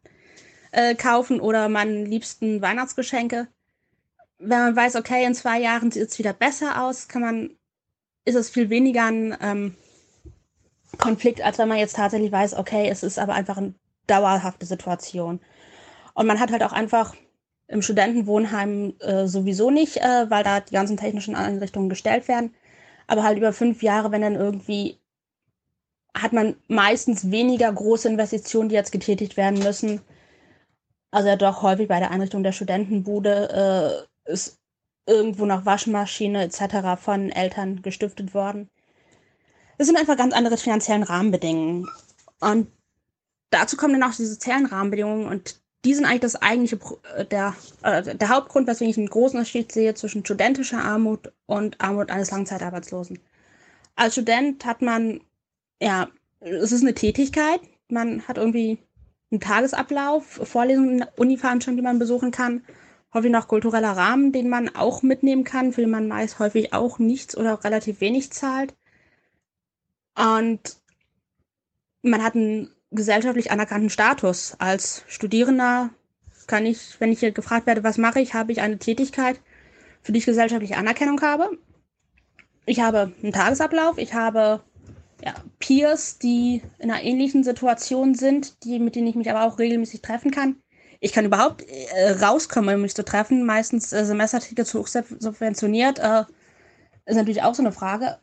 äh, 0.72 0.94
kaufen 0.94 1.40
oder 1.40 1.68
meinen 1.68 2.04
liebsten 2.06 2.60
Weihnachtsgeschenke? 2.60 3.48
Wenn 4.38 4.58
man 4.60 4.76
weiß, 4.76 4.96
okay, 4.96 5.24
in 5.24 5.34
zwei 5.34 5.60
Jahren 5.60 5.90
sieht 5.90 6.08
es 6.08 6.18
wieder 6.18 6.32
besser 6.32 6.84
aus, 6.84 7.08
kann 7.08 7.22
man, 7.22 7.50
ist 8.24 8.36
es 8.36 8.50
viel 8.50 8.70
weniger 8.70 9.04
ein 9.04 9.36
ähm, 9.40 9.74
Konflikt, 10.98 11.42
als 11.42 11.58
wenn 11.58 11.68
man 11.68 11.78
jetzt 11.78 11.96
tatsächlich 11.96 12.32
weiß, 12.32 12.54
okay, 12.54 12.88
es 12.88 13.02
ist 13.02 13.18
aber 13.18 13.34
einfach 13.34 13.56
eine 13.56 13.74
dauerhafte 14.06 14.66
Situation. 14.66 15.40
Und 16.14 16.26
man 16.26 16.40
hat 16.40 16.50
halt 16.50 16.62
auch 16.62 16.72
einfach 16.72 17.14
im 17.68 17.82
Studentenwohnheim 17.82 18.94
äh, 19.00 19.26
sowieso 19.26 19.70
nicht, 19.70 19.98
äh, 19.98 20.30
weil 20.30 20.42
da 20.42 20.60
die 20.60 20.72
ganzen 20.72 20.96
technischen 20.96 21.36
Einrichtungen 21.36 21.90
gestellt 21.90 22.26
werden. 22.26 22.54
Aber 23.06 23.22
halt 23.22 23.38
über 23.38 23.52
fünf 23.52 23.82
Jahre, 23.82 24.10
wenn 24.10 24.22
dann 24.22 24.34
irgendwie 24.34 24.98
hat 26.14 26.32
man 26.32 26.56
meistens 26.66 27.30
weniger 27.30 27.72
große 27.72 28.08
Investitionen, 28.08 28.68
die 28.68 28.74
jetzt 28.74 28.92
getätigt 28.92 29.36
werden 29.36 29.58
müssen. 29.60 30.00
Also 31.10 31.28
ja 31.28 31.36
doch 31.36 31.62
häufig 31.62 31.88
bei 31.88 32.00
der 32.00 32.10
Einrichtung 32.10 32.42
der 32.42 32.52
Studentenbude 32.52 34.06
äh, 34.06 34.08
ist 34.28 34.58
irgendwo 35.06 35.46
noch 35.46 35.64
Waschmaschine 35.64 36.44
etc. 36.44 37.00
von 37.02 37.30
Eltern 37.30 37.82
gestiftet 37.82 38.34
worden. 38.34 38.68
Es 39.78 39.86
sind 39.86 39.96
einfach 39.96 40.16
ganz 40.16 40.34
andere 40.34 40.58
finanziellen 40.58 41.02
Rahmenbedingungen. 41.02 41.88
Und 42.40 42.68
dazu 43.50 43.76
kommen 43.76 43.98
dann 43.98 44.10
auch 44.10 44.14
die 44.14 44.26
sozialen 44.26 44.66
Rahmenbedingungen 44.66 45.26
und 45.26 45.60
die 45.84 45.94
sind 45.94 46.04
eigentlich 46.04 46.20
das 46.20 46.36
eigentliche, 46.36 46.78
äh, 47.16 47.24
der, 47.24 47.54
äh, 47.82 48.14
der 48.14 48.28
Hauptgrund, 48.28 48.66
weswegen 48.66 48.90
ich 48.90 48.98
einen 48.98 49.08
großen 49.08 49.38
Unterschied 49.38 49.72
sehe 49.72 49.94
zwischen 49.94 50.24
studentischer 50.24 50.82
Armut 50.82 51.32
und 51.46 51.80
Armut 51.80 52.10
eines 52.10 52.30
Langzeitarbeitslosen. 52.30 53.20
Als 53.94 54.14
Student 54.14 54.64
hat 54.64 54.82
man, 54.82 55.20
ja, 55.80 56.08
es 56.40 56.72
ist 56.72 56.82
eine 56.82 56.94
Tätigkeit, 56.94 57.60
man 57.88 58.26
hat 58.28 58.36
irgendwie 58.36 58.78
einen 59.30 59.40
Tagesablauf, 59.40 60.24
Vorlesungen, 60.24 61.04
Univeranstaltungen, 61.16 61.76
die 61.76 61.82
man 61.82 61.98
besuchen 61.98 62.30
kann 62.30 62.62
häufig 63.14 63.30
noch 63.30 63.48
kultureller 63.48 63.92
Rahmen, 63.92 64.32
den 64.32 64.48
man 64.48 64.74
auch 64.74 65.02
mitnehmen 65.02 65.44
kann, 65.44 65.72
für 65.72 65.80
den 65.80 65.90
man 65.90 66.08
meist 66.08 66.38
häufig 66.38 66.72
auch 66.72 66.98
nichts 66.98 67.36
oder 67.36 67.62
relativ 67.64 68.00
wenig 68.00 68.32
zahlt. 68.32 68.74
Und 70.14 70.76
man 72.02 72.22
hat 72.22 72.34
einen 72.34 72.70
gesellschaftlich 72.90 73.50
anerkannten 73.50 73.90
Status. 73.90 74.56
Als 74.58 75.04
Studierender 75.08 75.90
kann 76.46 76.66
ich, 76.66 77.00
wenn 77.00 77.12
ich 77.12 77.20
hier 77.20 77.32
gefragt 77.32 77.66
werde, 77.66 77.84
was 77.84 77.98
mache 77.98 78.20
ich, 78.20 78.34
habe 78.34 78.52
ich 78.52 78.60
eine 78.60 78.78
Tätigkeit, 78.78 79.40
für 80.02 80.12
die 80.12 80.18
ich 80.18 80.26
gesellschaftliche 80.26 80.76
Anerkennung 80.76 81.20
habe. 81.20 81.58
Ich 82.66 82.80
habe 82.80 83.12
einen 83.22 83.32
Tagesablauf, 83.32 83.98
ich 83.98 84.14
habe 84.14 84.62
ja, 85.24 85.34
Peers, 85.58 86.18
die 86.18 86.62
in 86.78 86.90
einer 86.90 87.02
ähnlichen 87.02 87.42
Situation 87.42 88.14
sind, 88.14 88.64
die, 88.64 88.78
mit 88.78 88.94
denen 88.94 89.06
ich 89.06 89.14
mich 89.14 89.30
aber 89.30 89.44
auch 89.44 89.58
regelmäßig 89.58 90.02
treffen 90.02 90.30
kann 90.30 90.56
ich 91.00 91.12
kann 91.12 91.24
überhaupt 91.24 91.62
äh, 91.62 92.10
rauskommen, 92.12 92.74
um 92.74 92.82
mich 92.82 92.94
zu 92.94 93.04
treffen. 93.04 93.44
Meistens 93.44 93.92
äh, 93.92 94.04
Semestertickets 94.04 94.74
hoch 94.74 94.88
subventioniert. 94.88 95.98
Äh, 95.98 96.24
ist 97.06 97.16
natürlich 97.16 97.42
auch 97.42 97.54
so 97.54 97.62
eine 97.62 97.72
Frage. 97.72 98.18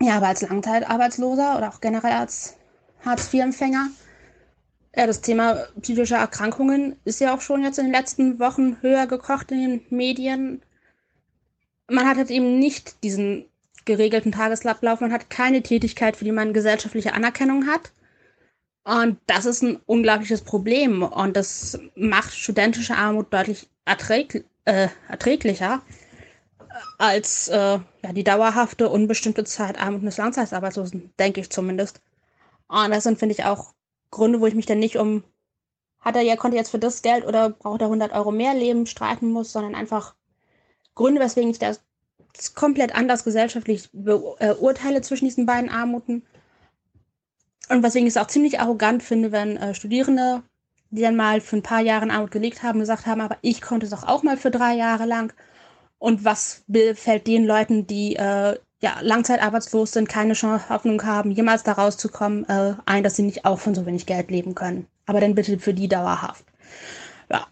Ja, 0.00 0.16
aber 0.16 0.28
als 0.28 0.42
Langzeitarbeitsloser 0.42 1.58
oder 1.58 1.68
auch 1.68 1.80
generell 1.80 2.12
als 2.12 2.56
Hartz-IV-Empfänger, 3.04 3.90
ja, 4.96 5.06
das 5.06 5.20
Thema 5.20 5.66
psychische 5.80 6.14
Erkrankungen 6.14 6.96
ist 7.04 7.20
ja 7.20 7.34
auch 7.34 7.40
schon 7.40 7.62
jetzt 7.62 7.78
in 7.78 7.86
den 7.86 7.94
letzten 7.94 8.38
Wochen 8.38 8.80
höher 8.80 9.06
gekocht 9.06 9.50
in 9.50 9.60
den 9.60 9.82
Medien. 9.90 10.62
Man 11.88 12.06
hat 12.08 12.16
halt 12.16 12.30
eben 12.30 12.58
nicht 12.58 13.02
diesen 13.02 13.44
geregelten 13.84 14.32
Tagesablauf, 14.32 15.00
man 15.00 15.12
hat 15.12 15.30
keine 15.30 15.62
Tätigkeit, 15.62 16.16
für 16.16 16.24
die 16.24 16.32
man 16.32 16.52
gesellschaftliche 16.52 17.14
Anerkennung 17.14 17.66
hat. 17.66 17.92
Und 18.88 19.18
das 19.26 19.44
ist 19.44 19.62
ein 19.62 19.78
unglaubliches 19.84 20.40
Problem. 20.40 21.02
Und 21.02 21.36
das 21.36 21.78
macht 21.94 22.32
studentische 22.32 22.96
Armut 22.96 23.30
deutlich 23.30 23.68
erträgl 23.84 24.44
äh, 24.64 24.88
erträglicher 25.10 25.82
als 26.96 27.48
äh, 27.48 27.78
ja, 28.02 28.12
die 28.14 28.24
dauerhafte, 28.24 28.88
unbestimmte 28.88 29.44
Zeit 29.44 29.78
Armut 29.78 30.00
eines 30.00 30.16
Langzeitarbeitslosen, 30.16 31.12
denke 31.18 31.40
ich 31.40 31.50
zumindest. 31.50 32.00
Und 32.68 32.90
das 32.90 33.04
sind, 33.04 33.18
finde 33.18 33.34
ich, 33.34 33.44
auch 33.44 33.74
Gründe, 34.10 34.40
wo 34.40 34.46
ich 34.46 34.54
mich 34.54 34.64
dann 34.64 34.78
nicht 34.78 34.96
um, 34.96 35.22
hat 36.00 36.16
er 36.16 36.22
ja, 36.22 36.36
konnte 36.36 36.56
jetzt 36.56 36.70
für 36.70 36.78
das 36.78 37.02
Geld 37.02 37.26
oder 37.26 37.50
braucht 37.50 37.82
er 37.82 37.88
100 37.88 38.12
Euro 38.12 38.30
mehr 38.30 38.54
leben, 38.54 38.86
streiten 38.86 39.30
muss, 39.30 39.52
sondern 39.52 39.74
einfach 39.74 40.14
Gründe, 40.94 41.20
weswegen 41.20 41.50
ich 41.50 41.58
das 41.58 41.82
komplett 42.54 42.94
anders 42.94 43.22
gesellschaftlich 43.22 43.90
beurteile 43.92 45.02
zwischen 45.02 45.26
diesen 45.26 45.44
beiden 45.44 45.68
Armuten 45.68 46.22
Und 47.68 47.82
weswegen 47.82 48.06
ich 48.06 48.14
es 48.14 48.16
auch 48.16 48.26
ziemlich 48.26 48.60
arrogant 48.60 49.02
finde, 49.02 49.32
wenn 49.32 49.56
äh, 49.56 49.74
Studierende, 49.74 50.42
die 50.90 51.02
dann 51.02 51.16
mal 51.16 51.40
für 51.40 51.56
ein 51.56 51.62
paar 51.62 51.80
Jahre 51.80 52.04
in 52.04 52.10
Armut 52.10 52.30
gelegt 52.30 52.62
haben, 52.62 52.80
gesagt 52.80 53.06
haben, 53.06 53.20
aber 53.20 53.36
ich 53.42 53.60
konnte 53.60 53.86
es 53.86 53.90
doch 53.90 54.04
auch 54.04 54.22
mal 54.22 54.36
für 54.36 54.50
drei 54.50 54.74
Jahre 54.74 55.04
lang. 55.04 55.32
Und 55.98 56.24
was 56.24 56.64
fällt 56.94 57.26
den 57.26 57.44
Leuten, 57.44 57.86
die 57.86 58.16
äh, 58.16 58.56
ja, 58.80 58.98
langzeitarbeitslos 59.00 59.92
sind, 59.92 60.08
keine 60.08 60.34
Chance, 60.34 60.68
Hoffnung 60.68 61.04
haben, 61.04 61.32
jemals 61.32 61.64
da 61.64 61.72
rauszukommen, 61.72 62.48
äh, 62.48 62.74
ein, 62.86 63.02
dass 63.02 63.16
sie 63.16 63.22
nicht 63.22 63.44
auch 63.44 63.58
von 63.58 63.74
so 63.74 63.84
wenig 63.86 64.06
Geld 64.06 64.30
leben 64.30 64.54
können. 64.54 64.86
Aber 65.06 65.20
dann 65.20 65.34
bitte 65.34 65.58
für 65.58 65.74
die 65.74 65.88
dauerhaft. 65.88 66.44
Ja, 67.30 67.46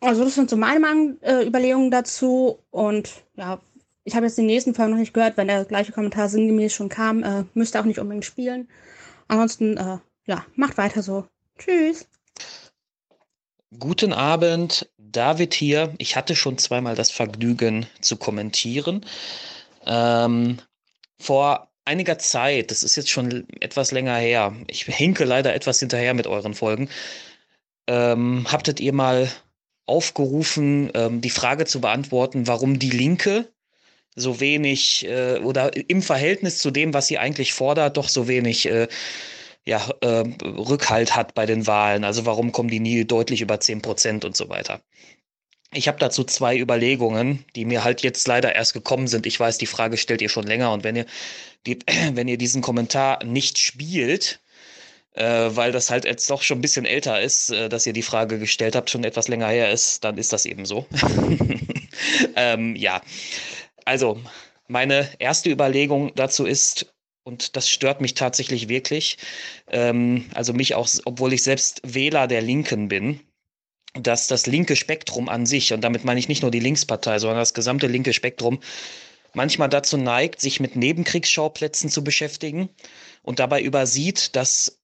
also 0.00 0.24
das 0.24 0.36
sind 0.36 0.48
so 0.48 0.56
meine 0.56 0.80
Mang 0.80 1.16
äh, 1.22 1.44
Überlegungen 1.44 1.90
dazu. 1.90 2.58
Und 2.70 3.24
ja, 3.34 3.60
ich 4.04 4.14
habe 4.14 4.26
jetzt 4.26 4.38
den 4.38 4.46
nächsten 4.46 4.74
Fall 4.74 4.88
noch 4.88 4.96
nicht 4.96 5.14
gehört, 5.14 5.36
wenn 5.36 5.48
der 5.48 5.64
gleiche 5.64 5.92
Kommentar 5.92 6.28
sinngemäß 6.28 6.72
schon 6.72 6.88
kam, 6.88 7.22
äh, 7.24 7.44
müsste 7.54 7.80
auch 7.80 7.84
nicht 7.84 7.98
unbedingt 7.98 8.24
spielen. 8.24 8.68
Ansonsten, 9.28 9.76
äh, 9.76 9.98
ja, 10.26 10.44
macht 10.56 10.78
weiter 10.78 11.02
so. 11.02 11.26
Tschüss. 11.58 12.08
Guten 13.78 14.12
Abend, 14.14 14.90
David 14.96 15.54
hier. 15.54 15.94
Ich 15.98 16.16
hatte 16.16 16.34
schon 16.34 16.56
zweimal 16.58 16.94
das 16.94 17.10
Vergnügen 17.10 17.86
zu 18.00 18.16
kommentieren. 18.16 19.04
Ähm, 19.86 20.58
vor 21.20 21.68
einiger 21.84 22.18
Zeit, 22.18 22.70
das 22.70 22.82
ist 22.82 22.96
jetzt 22.96 23.10
schon 23.10 23.46
etwas 23.60 23.92
länger 23.92 24.16
her, 24.16 24.54
ich 24.68 24.84
hinke 24.84 25.24
leider 25.24 25.54
etwas 25.54 25.80
hinterher 25.80 26.14
mit 26.14 26.26
euren 26.26 26.54
Folgen, 26.54 26.88
ähm, 27.86 28.46
habtet 28.50 28.80
ihr 28.80 28.92
mal 28.92 29.30
aufgerufen, 29.86 30.90
ähm, 30.94 31.20
die 31.22 31.30
Frage 31.30 31.64
zu 31.64 31.80
beantworten, 31.80 32.46
warum 32.46 32.78
die 32.78 32.90
Linke 32.90 33.50
so 34.18 34.40
wenig 34.40 35.06
äh, 35.06 35.38
oder 35.38 35.70
im 35.88 36.02
Verhältnis 36.02 36.58
zu 36.58 36.70
dem, 36.70 36.94
was 36.94 37.06
sie 37.06 37.18
eigentlich 37.18 37.52
fordert, 37.52 37.96
doch 37.96 38.08
so 38.08 38.28
wenig 38.28 38.66
äh, 38.66 38.88
ja, 39.64 39.86
äh, 40.00 40.24
Rückhalt 40.44 41.14
hat 41.14 41.34
bei 41.34 41.46
den 41.46 41.66
Wahlen. 41.66 42.04
Also 42.04 42.26
warum 42.26 42.52
kommen 42.52 42.70
die 42.70 42.80
nie 42.80 43.04
deutlich 43.04 43.40
über 43.42 43.60
10 43.60 43.82
Prozent 43.82 44.24
und 44.24 44.36
so 44.36 44.48
weiter. 44.48 44.80
Ich 45.74 45.86
habe 45.86 45.98
dazu 45.98 46.24
zwei 46.24 46.56
Überlegungen, 46.56 47.44
die 47.54 47.66
mir 47.66 47.84
halt 47.84 48.00
jetzt 48.02 48.26
leider 48.26 48.54
erst 48.54 48.72
gekommen 48.72 49.06
sind. 49.06 49.26
Ich 49.26 49.38
weiß, 49.38 49.58
die 49.58 49.66
Frage 49.66 49.98
stellt 49.98 50.22
ihr 50.22 50.30
schon 50.30 50.46
länger 50.46 50.72
und 50.72 50.84
wenn 50.84 50.96
ihr, 50.96 51.06
die, 51.66 51.78
wenn 52.14 52.28
ihr 52.28 52.38
diesen 52.38 52.62
Kommentar 52.62 53.22
nicht 53.24 53.58
spielt, 53.58 54.40
äh, 55.12 55.50
weil 55.50 55.72
das 55.72 55.90
halt 55.90 56.06
jetzt 56.06 56.30
doch 56.30 56.42
schon 56.42 56.58
ein 56.58 56.62
bisschen 56.62 56.86
älter 56.86 57.20
ist, 57.20 57.50
äh, 57.50 57.68
dass 57.68 57.86
ihr 57.86 57.92
die 57.92 58.02
Frage 58.02 58.38
gestellt 58.38 58.74
habt, 58.74 58.88
schon 58.88 59.04
etwas 59.04 59.28
länger 59.28 59.48
her 59.48 59.70
ist, 59.70 60.04
dann 60.04 60.16
ist 60.16 60.32
das 60.32 60.46
eben 60.46 60.64
so. 60.64 60.86
ähm, 62.36 62.74
ja, 62.74 63.02
also 63.88 64.20
meine 64.66 65.08
erste 65.18 65.48
Überlegung 65.48 66.12
dazu 66.14 66.44
ist, 66.44 66.92
und 67.24 67.56
das 67.56 67.70
stört 67.70 68.02
mich 68.02 68.12
tatsächlich 68.12 68.68
wirklich, 68.68 69.16
ähm, 69.68 70.26
also 70.34 70.52
mich 70.52 70.74
auch, 70.74 70.88
obwohl 71.06 71.32
ich 71.32 71.42
selbst 71.42 71.80
Wähler 71.84 72.26
der 72.26 72.42
Linken 72.42 72.88
bin, 72.88 73.20
dass 73.94 74.26
das 74.26 74.46
linke 74.46 74.76
Spektrum 74.76 75.30
an 75.30 75.46
sich, 75.46 75.72
und 75.72 75.80
damit 75.80 76.04
meine 76.04 76.20
ich 76.20 76.28
nicht 76.28 76.42
nur 76.42 76.50
die 76.50 76.60
Linkspartei, 76.60 77.18
sondern 77.18 77.38
das 77.38 77.54
gesamte 77.54 77.86
linke 77.86 78.12
Spektrum, 78.12 78.60
manchmal 79.32 79.70
dazu 79.70 79.96
neigt, 79.96 80.42
sich 80.42 80.60
mit 80.60 80.76
Nebenkriegsschauplätzen 80.76 81.88
zu 81.88 82.04
beschäftigen 82.04 82.68
und 83.22 83.38
dabei 83.38 83.62
übersieht, 83.62 84.36
dass 84.36 84.80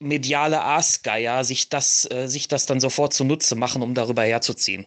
mediale 0.00 0.60
Aasgeier 0.60 1.44
sich 1.44 1.68
das, 1.68 2.10
äh, 2.10 2.26
sich 2.26 2.48
das 2.48 2.66
dann 2.66 2.80
sofort 2.80 3.14
zunutze 3.14 3.54
machen, 3.54 3.80
um 3.82 3.94
darüber 3.94 4.24
herzuziehen. 4.24 4.86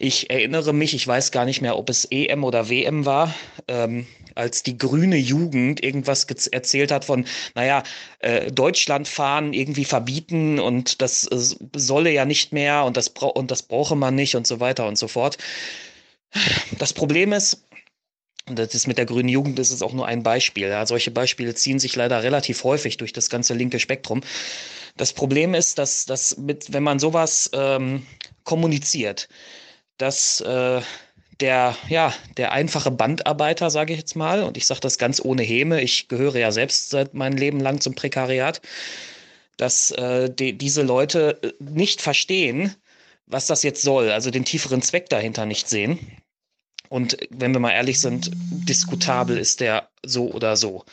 Ich 0.00 0.30
erinnere 0.30 0.72
mich, 0.72 0.94
ich 0.94 1.06
weiß 1.06 1.32
gar 1.32 1.44
nicht 1.44 1.60
mehr, 1.60 1.76
ob 1.76 1.90
es 1.90 2.04
EM 2.04 2.44
oder 2.44 2.68
WM 2.68 3.04
war, 3.04 3.34
ähm, 3.66 4.06
als 4.36 4.62
die 4.62 4.78
grüne 4.78 5.16
Jugend 5.16 5.82
irgendwas 5.82 6.24
erzählt 6.46 6.92
hat 6.92 7.04
von, 7.04 7.24
naja, 7.56 7.82
äh, 8.20 8.52
Deutschland 8.52 9.08
fahren 9.08 9.52
irgendwie 9.52 9.84
verbieten 9.84 10.60
und 10.60 11.02
das 11.02 11.26
äh, 11.26 11.56
solle 11.74 12.12
ja 12.12 12.24
nicht 12.24 12.52
mehr 12.52 12.84
und 12.84 12.96
das, 12.96 13.08
und 13.08 13.50
das 13.50 13.62
brauche 13.62 13.96
man 13.96 14.14
nicht 14.14 14.36
und 14.36 14.46
so 14.46 14.60
weiter 14.60 14.86
und 14.86 14.96
so 14.96 15.08
fort. 15.08 15.36
Das 16.78 16.92
Problem 16.92 17.32
ist, 17.32 17.64
und 18.48 18.56
das 18.56 18.76
ist 18.76 18.86
mit 18.86 18.98
der 18.98 19.06
grünen 19.06 19.28
Jugend, 19.28 19.58
das 19.58 19.72
ist 19.72 19.82
auch 19.82 19.92
nur 19.92 20.06
ein 20.06 20.22
Beispiel. 20.22 20.68
Ja. 20.68 20.86
Solche 20.86 21.10
Beispiele 21.10 21.56
ziehen 21.56 21.80
sich 21.80 21.96
leider 21.96 22.22
relativ 22.22 22.62
häufig 22.62 22.98
durch 22.98 23.12
das 23.12 23.30
ganze 23.30 23.52
linke 23.52 23.80
Spektrum. 23.80 24.20
Das 24.96 25.12
Problem 25.12 25.54
ist, 25.54 25.76
dass, 25.78 26.06
dass 26.06 26.36
mit, 26.36 26.72
wenn 26.72 26.84
man 26.84 27.00
sowas 27.00 27.50
ähm, 27.52 28.06
kommuniziert, 28.44 29.28
dass 29.98 30.40
äh, 30.40 30.80
der, 31.40 31.76
ja, 31.88 32.12
der 32.36 32.52
einfache 32.52 32.90
Bandarbeiter, 32.90 33.70
sage 33.70 33.92
ich 33.92 33.98
jetzt 33.98 34.16
mal, 34.16 34.42
und 34.42 34.56
ich 34.56 34.66
sage 34.66 34.80
das 34.80 34.98
ganz 34.98 35.20
ohne 35.24 35.42
Häme, 35.42 35.80
ich 35.82 36.08
gehöre 36.08 36.36
ja 36.36 36.50
selbst 36.50 36.90
seit 36.90 37.14
meinem 37.14 37.36
Leben 37.36 37.60
lang 37.60 37.80
zum 37.80 37.94
Prekariat, 37.94 38.60
dass 39.56 39.90
äh, 39.92 40.30
die, 40.30 40.56
diese 40.56 40.82
Leute 40.82 41.38
äh, 41.42 41.52
nicht 41.60 42.00
verstehen, 42.00 42.74
was 43.26 43.46
das 43.46 43.62
jetzt 43.62 43.82
soll, 43.82 44.10
also 44.10 44.30
den 44.30 44.44
tieferen 44.44 44.82
Zweck 44.82 45.08
dahinter 45.10 45.46
nicht 45.46 45.68
sehen. 45.68 45.98
Und 46.88 47.18
wenn 47.30 47.52
wir 47.52 47.60
mal 47.60 47.72
ehrlich 47.72 48.00
sind, 48.00 48.30
diskutabel 48.34 49.36
ist 49.36 49.60
der 49.60 49.90
so 50.04 50.30
oder 50.32 50.56
so. 50.56 50.84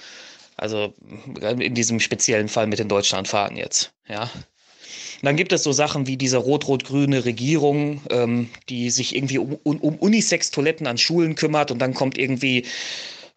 Also 0.57 0.93
in 1.39 1.75
diesem 1.75 1.99
speziellen 1.99 2.49
Fall 2.49 2.67
mit 2.67 2.79
den 2.79 2.89
Deutschlandfahrten 2.89 3.57
jetzt, 3.57 3.93
ja. 4.07 4.29
Dann 5.21 5.35
gibt 5.35 5.53
es 5.53 5.63
so 5.63 5.71
Sachen 5.71 6.07
wie 6.07 6.17
diese 6.17 6.37
rot-rot-grüne 6.37 7.25
Regierung, 7.25 8.01
ähm, 8.09 8.49
die 8.69 8.89
sich 8.89 9.15
irgendwie 9.15 9.39
um, 9.39 9.57
um, 9.63 9.79
um 9.79 9.95
Unisex-Toiletten 9.95 10.87
an 10.87 10.97
Schulen 10.97 11.35
kümmert 11.35 11.71
und 11.71 11.79
dann 11.79 11.93
kommt 11.93 12.17
irgendwie 12.17 12.65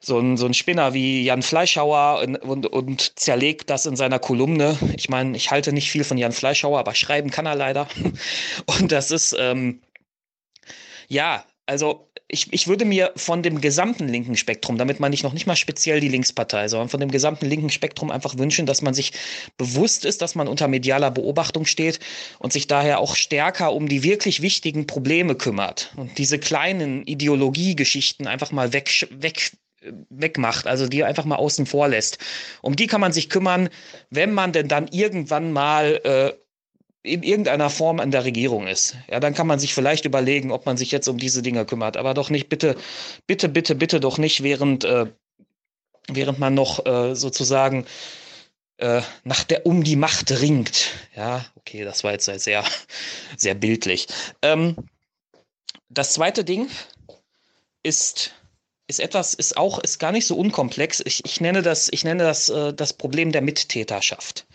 so 0.01 0.19
ein, 0.19 0.37
so 0.37 0.47
ein 0.47 0.55
Spinner 0.55 0.95
wie 0.95 1.25
Jan 1.25 1.43
Fleischhauer 1.43 2.21
und, 2.23 2.37
und, 2.37 2.67
und 2.67 3.19
zerlegt 3.19 3.69
das 3.71 3.87
in 3.87 3.97
seiner 3.97 4.19
Kolumne. 4.19 4.79
Ich 4.97 5.09
meine, 5.09 5.37
ich 5.37 5.51
halte 5.51 5.73
nicht 5.73 5.91
viel 5.91 6.05
von 6.05 6.19
Jan 6.19 6.33
Fleischhauer, 6.33 6.79
aber 6.79 6.95
schreiben 6.95 7.31
kann 7.31 7.47
er 7.47 7.57
leider. 7.57 7.89
Und 8.67 8.93
das 8.93 9.11
ist, 9.11 9.35
ähm, 9.39 9.81
ja, 11.09 11.45
also 11.67 12.08
ich, 12.29 12.53
ich 12.53 12.69
würde 12.69 12.85
mir 12.85 13.13
von 13.17 13.43
dem 13.43 13.61
gesamten 13.61 14.07
linken 14.07 14.37
Spektrum, 14.37 14.77
damit 14.77 15.01
meine 15.01 15.15
ich 15.15 15.23
noch 15.23 15.33
nicht 15.33 15.47
mal 15.47 15.57
speziell 15.57 16.01
die 16.01 16.09
Linkspartei, 16.09 16.69
sondern 16.69 16.91
von 16.91 17.01
dem 17.01 17.11
gesamten 17.11 17.47
linken 17.47 17.71
Spektrum 17.71 18.11
einfach 18.11 18.37
wünschen, 18.37 18.67
dass 18.67 18.83
man 18.83 18.93
sich 18.93 19.13
bewusst 19.57 20.05
ist, 20.05 20.21
dass 20.21 20.35
man 20.35 20.47
unter 20.47 20.69
medialer 20.69 21.11
Beobachtung 21.11 21.65
steht 21.65 22.01
und 22.39 22.53
sich 22.53 22.67
daher 22.67 23.01
auch 23.01 23.17
stärker 23.17 23.73
um 23.73 23.89
die 23.89 24.03
wirklich 24.03 24.43
wichtigen 24.43 24.87
Probleme 24.87 25.35
kümmert 25.37 25.93
und 25.97 26.19
diese 26.19 26.39
kleinen 26.39 27.03
Ideologiegeschichten 27.05 28.27
einfach 28.27 28.53
mal 28.53 28.75
weg, 28.75 29.09
weg 29.11 29.53
wegmacht, 30.11 30.67
also 30.67 30.89
die 30.89 31.05
einfach 31.05 31.25
mal 31.25 31.37
außen 31.37 31.65
vor 31.65 31.89
lässt. 31.89 32.19
Um 32.63 32.77
die 32.77 32.89
kann 32.89 33.01
man 33.01 33.13
sich 33.13 33.31
kümmern, 33.31 33.69
wenn 34.11 34.33
man 34.33 34.53
denn 34.53 34.69
dann 34.69 34.89
irgendwann 34.89 35.53
mal 35.53 36.01
äh, 36.05 36.48
in 37.03 37.23
irgendeiner 37.23 37.71
Form 37.71 38.01
an 38.01 38.11
der 38.11 38.25
Regierung 38.25 38.67
ist, 38.67 38.97
ja, 39.11 39.21
dann 39.21 39.35
kann 39.35 39.47
man 39.47 39.59
sich 39.59 39.75
vielleicht 39.75 40.05
überlegen, 40.05 40.51
ob 40.51 40.67
man 40.67 40.77
sich 40.77 40.91
jetzt 40.91 41.09
um 41.09 41.19
diese 41.19 41.43
Dinge 41.43 41.65
kümmert. 41.65 41.97
Aber 41.97 42.15
doch 42.15 42.31
nicht, 42.31 42.49
bitte, 42.49 42.77
bitte, 43.27 43.49
bitte, 43.49 43.75
bitte 43.75 44.01
doch 44.01 44.19
nicht, 44.19 44.43
während, 44.43 44.85
äh, 44.85 45.07
während 46.09 46.39
man 46.39 46.55
noch 46.55 46.85
äh, 46.87 47.15
sozusagen 47.15 47.87
äh, 48.79 49.03
nach 49.25 49.45
der 49.45 49.67
um 49.67 49.85
die 49.85 49.97
Macht 49.97 50.31
ringt. 50.41 50.89
Ja, 51.17 51.45
okay, 51.57 51.85
das 51.85 52.05
war 52.05 52.13
jetzt 52.13 52.27
sehr, 52.27 52.65
sehr 53.37 53.55
bildlich. 53.55 54.07
Ähm, 54.43 54.77
das 55.89 56.13
zweite 56.13 56.45
Ding 56.45 56.69
ist 57.83 58.33
ist 58.89 59.01
etwas, 59.01 59.35
ist 59.35 59.57
auch, 59.57 59.79
ist 59.81 59.99
gar 59.99 60.13
nicht 60.13 60.27
so 60.27 60.35
unkomplex. 60.37 61.03
Ich, 61.05 61.23
ich 61.25 61.41
nenne 61.43 61.63
das, 61.63 61.89
ich 61.93 62.05
nenne 62.05 62.25
das 62.25 62.49
äh, 62.49 62.73
das 62.73 62.95
Problem 62.95 63.33
der 63.33 63.43
Mittäterschaft. 63.43 64.47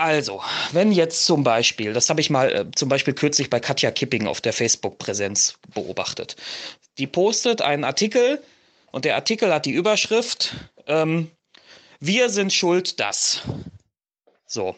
Also, 0.00 0.40
wenn 0.72 0.92
jetzt 0.92 1.26
zum 1.26 1.44
Beispiel, 1.44 1.92
das 1.92 2.08
habe 2.08 2.22
ich 2.22 2.30
mal 2.30 2.50
äh, 2.50 2.64
zum 2.74 2.88
Beispiel 2.88 3.12
kürzlich 3.12 3.50
bei 3.50 3.60
Katja 3.60 3.90
Kipping 3.90 4.26
auf 4.26 4.40
der 4.40 4.54
Facebook-Präsenz 4.54 5.58
beobachtet. 5.74 6.36
Die 6.96 7.06
postet 7.06 7.60
einen 7.60 7.84
Artikel 7.84 8.42
und 8.92 9.04
der 9.04 9.14
Artikel 9.14 9.52
hat 9.52 9.66
die 9.66 9.72
Überschrift 9.72 10.56
ähm, 10.86 11.30
Wir 11.98 12.30
sind 12.30 12.50
schuld, 12.50 12.98
das. 12.98 13.42
So. 14.46 14.74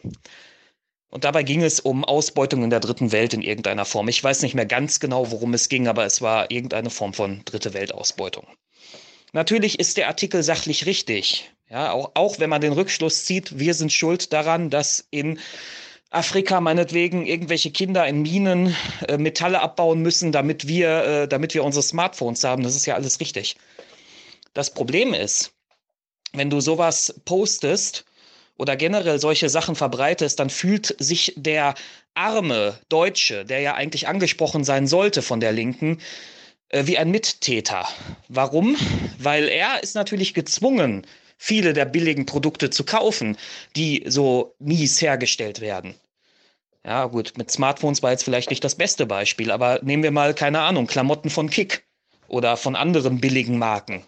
Und 1.09 1.23
dabei 1.23 1.45
ging 1.45 1.63
es 1.63 1.79
um 1.79 2.05
Ausbeutung 2.05 2.65
in 2.65 2.71
der 2.71 2.81
dritten 2.81 3.13
Welt 3.13 3.33
in 3.33 3.43
irgendeiner 3.43 3.85
Form. 3.85 4.09
Ich 4.09 4.25
weiß 4.25 4.43
nicht 4.43 4.55
mehr 4.55 4.67
ganz 4.67 4.99
genau, 4.99 5.31
worum 5.31 5.55
es 5.55 5.69
ging, 5.69 5.87
aber 5.87 6.05
es 6.05 6.21
war 6.21 6.51
irgendeine 6.51 6.91
Form 6.91 7.15
von 7.15 7.45
dritte 7.45 7.75
Welt-Ausbeutung. 7.75 8.49
Natürlich 9.33 9.79
ist 9.79 9.99
der 9.99 10.09
Artikel 10.09 10.43
sachlich 10.43 10.85
richtig. 10.85 11.53
Ja, 11.73 11.93
auch, 11.93 12.11
auch 12.13 12.39
wenn 12.39 12.51
man 12.51 12.61
den 12.61 12.75
Rückschluss 12.75 13.25
zieht, 13.25 13.59
wir 13.59 13.73
sind 13.73 13.91
schuld 13.91 14.35
daran, 14.35 14.69
dass 14.69 15.07
in 15.11 15.41
Afrika 16.11 16.61
meinetwegen 16.61 17.25
irgendwelche 17.25 17.71
Kinder 17.71 18.07
in 18.07 18.21
Minen 18.21 18.77
äh, 19.09 19.17
Metalle 19.17 19.63
abbauen 19.63 20.03
müssen, 20.03 20.33
damit 20.33 20.69
wir, 20.69 21.05
äh, 21.05 21.29
damit 21.29 21.55
wir 21.55 21.65
unsere 21.65 21.83
Smartphones 21.83 22.45
haben. 22.45 22.63
Das 22.63 22.77
ist 22.77 22.85
ja 22.85 22.95
alles 22.95 23.21
richtig. 23.21 23.57
Das 24.53 24.75
Problem 24.75 25.15
ist, 25.15 25.53
wenn 26.35 26.51
du 26.51 26.61
sowas 26.61 27.15
postest 27.25 28.05
oder 28.59 28.77
generell 28.77 29.19
solche 29.19 29.49
Sachen 29.49 29.75
verbreitest, 29.75 30.41
dann 30.41 30.51
fühlt 30.51 30.95
sich 30.99 31.33
der 31.37 31.75
arme 32.13 32.79
Deutsche, 32.91 33.47
der 33.47 33.61
ja 33.61 33.77
eigentlich 33.77 34.09
angesprochen 34.09 34.65
sein 34.65 34.87
sollte 34.87 35.23
von 35.23 35.41
der 35.41 35.53
Linken, 35.53 36.03
äh, 36.69 36.85
wie 36.85 36.99
ein 36.99 37.11
Mittäter. 37.11 37.89
Warum? 38.29 38.77
Weil 39.17 39.49
er 39.49 39.83
ist 39.83 39.95
natürlich 39.95 40.35
gezwungen, 40.35 41.07
viele 41.43 41.73
der 41.73 41.87
billigen 41.87 42.25
Produkte 42.25 42.71
zu 42.71 42.85
kaufen, 42.85 43.37
die 43.75 44.05
so 44.07 44.55
mies 44.61 45.03
hergestellt 45.03 45.61
werden. 45.61 45.97
Ja, 46.87 47.07
gut, 47.07 47.33
mit 47.37 47.51
Smartphones 47.51 48.01
war 48.01 48.13
jetzt 48.13 48.23
vielleicht 48.23 48.51
nicht 48.51 48.63
das 48.63 48.77
beste 48.77 49.07
Beispiel, 49.07 49.51
aber 49.51 49.81
nehmen 49.83 50.05
wir 50.05 50.13
mal, 50.13 50.35
keine 50.35 50.61
Ahnung, 50.61 50.87
Klamotten 50.87 51.31
von 51.31 51.51
Kick 51.51 51.85
oder 52.29 52.57
von 52.57 52.77
anderen 52.77 53.21
billigen 53.21 53.59
Marken. 53.59 54.05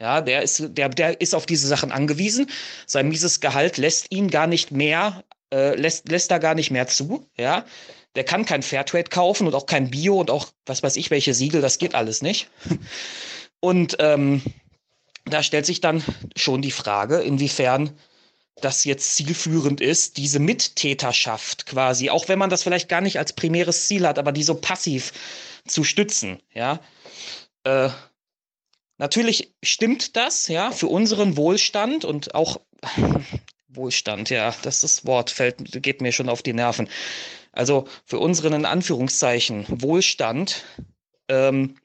Ja, 0.00 0.22
der 0.22 0.40
ist, 0.40 0.62
der, 0.78 0.88
der 0.88 1.20
ist 1.20 1.34
auf 1.34 1.44
diese 1.44 1.68
Sachen 1.68 1.92
angewiesen. 1.92 2.48
Sein 2.86 3.08
mieses 3.08 3.40
Gehalt 3.40 3.76
lässt 3.76 4.10
ihn 4.10 4.30
gar 4.30 4.46
nicht 4.46 4.70
mehr, 4.70 5.24
äh, 5.52 5.74
lässt, 5.74 6.08
lässt 6.08 6.30
da 6.30 6.38
gar 6.38 6.54
nicht 6.54 6.70
mehr 6.70 6.86
zu. 6.86 7.26
Ja, 7.36 7.66
der 8.14 8.24
kann 8.24 8.46
kein 8.46 8.62
Fairtrade 8.62 9.10
kaufen 9.10 9.46
und 9.46 9.54
auch 9.54 9.66
kein 9.66 9.90
Bio 9.90 10.18
und 10.18 10.30
auch 10.30 10.46
was 10.64 10.82
weiß 10.82 10.96
ich 10.96 11.10
welche 11.10 11.34
Siegel, 11.34 11.60
das 11.60 11.76
geht 11.76 11.94
alles 11.94 12.22
nicht. 12.22 12.48
Und 13.60 13.96
ähm, 13.98 14.40
da 15.28 15.42
stellt 15.42 15.66
sich 15.66 15.80
dann 15.80 16.02
schon 16.36 16.62
die 16.62 16.70
Frage, 16.70 17.20
inwiefern 17.20 17.96
das 18.60 18.84
jetzt 18.84 19.14
zielführend 19.14 19.80
ist, 19.80 20.16
diese 20.16 20.38
Mittäterschaft 20.38 21.66
quasi, 21.66 22.10
auch 22.10 22.28
wenn 22.28 22.38
man 22.38 22.50
das 22.50 22.62
vielleicht 22.62 22.88
gar 22.88 23.00
nicht 23.00 23.18
als 23.18 23.32
primäres 23.32 23.86
Ziel 23.86 24.06
hat, 24.06 24.18
aber 24.18 24.32
die 24.32 24.42
so 24.42 24.54
passiv 24.54 25.12
zu 25.66 25.84
stützen, 25.84 26.40
ja. 26.52 26.80
Äh, 27.64 27.90
natürlich 28.96 29.54
stimmt 29.62 30.16
das, 30.16 30.48
ja, 30.48 30.70
für 30.70 30.88
unseren 30.88 31.36
Wohlstand 31.36 32.04
und 32.04 32.34
auch 32.34 32.60
Wohlstand, 33.68 34.30
ja, 34.30 34.54
das 34.62 34.80
das 34.80 35.06
Wort, 35.06 35.30
fällt, 35.30 35.82
geht 35.82 36.00
mir 36.00 36.12
schon 36.12 36.28
auf 36.28 36.42
die 36.42 36.52
Nerven. 36.52 36.88
Also 37.52 37.86
für 38.04 38.18
unseren 38.18 38.52
in 38.52 38.64
Anführungszeichen 38.64 39.66
Wohlstand 39.68 40.64
ähm, 41.28 41.76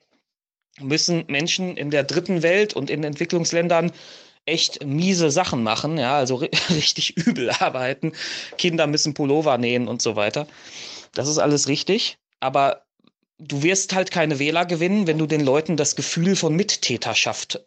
müssen 0.80 1.26
Menschen 1.28 1.78
in 1.78 1.92
der 1.92 2.04
dritten 2.04 2.44
Welt 2.44 2.74
und 2.74 2.90
in 2.90 3.04
Entwicklungsländern 3.04 3.92
echt 4.46 4.86
miese 4.86 5.32
Sachen 5.32 5.64
machen, 5.64 5.98
ja, 5.98 6.18
also 6.18 6.36
richtig 6.70 7.18
übel 7.18 7.50
arbeiten. 7.50 8.14
Kinder 8.58 8.88
müssen 8.88 9.14
Pullover 9.14 9.58
nähen 9.58 9.88
und 9.88 10.02
so 10.02 10.16
weiter. 10.16 10.48
Das 11.14 11.28
ist 11.28 11.38
alles 11.38 11.68
richtig, 11.68 12.18
aber 12.40 12.84
du 13.38 13.64
wirst 13.64 13.94
halt 13.94 14.12
keine 14.12 14.40
Wähler 14.40 14.66
gewinnen, 14.66 15.08
wenn 15.08 15.18
du 15.18 15.28
den 15.28 15.42
Leuten 15.42 15.78
das 15.78 15.96
Gefühl 15.96 16.36
von 16.36 16.56
Mittäterschaft 16.56 17.64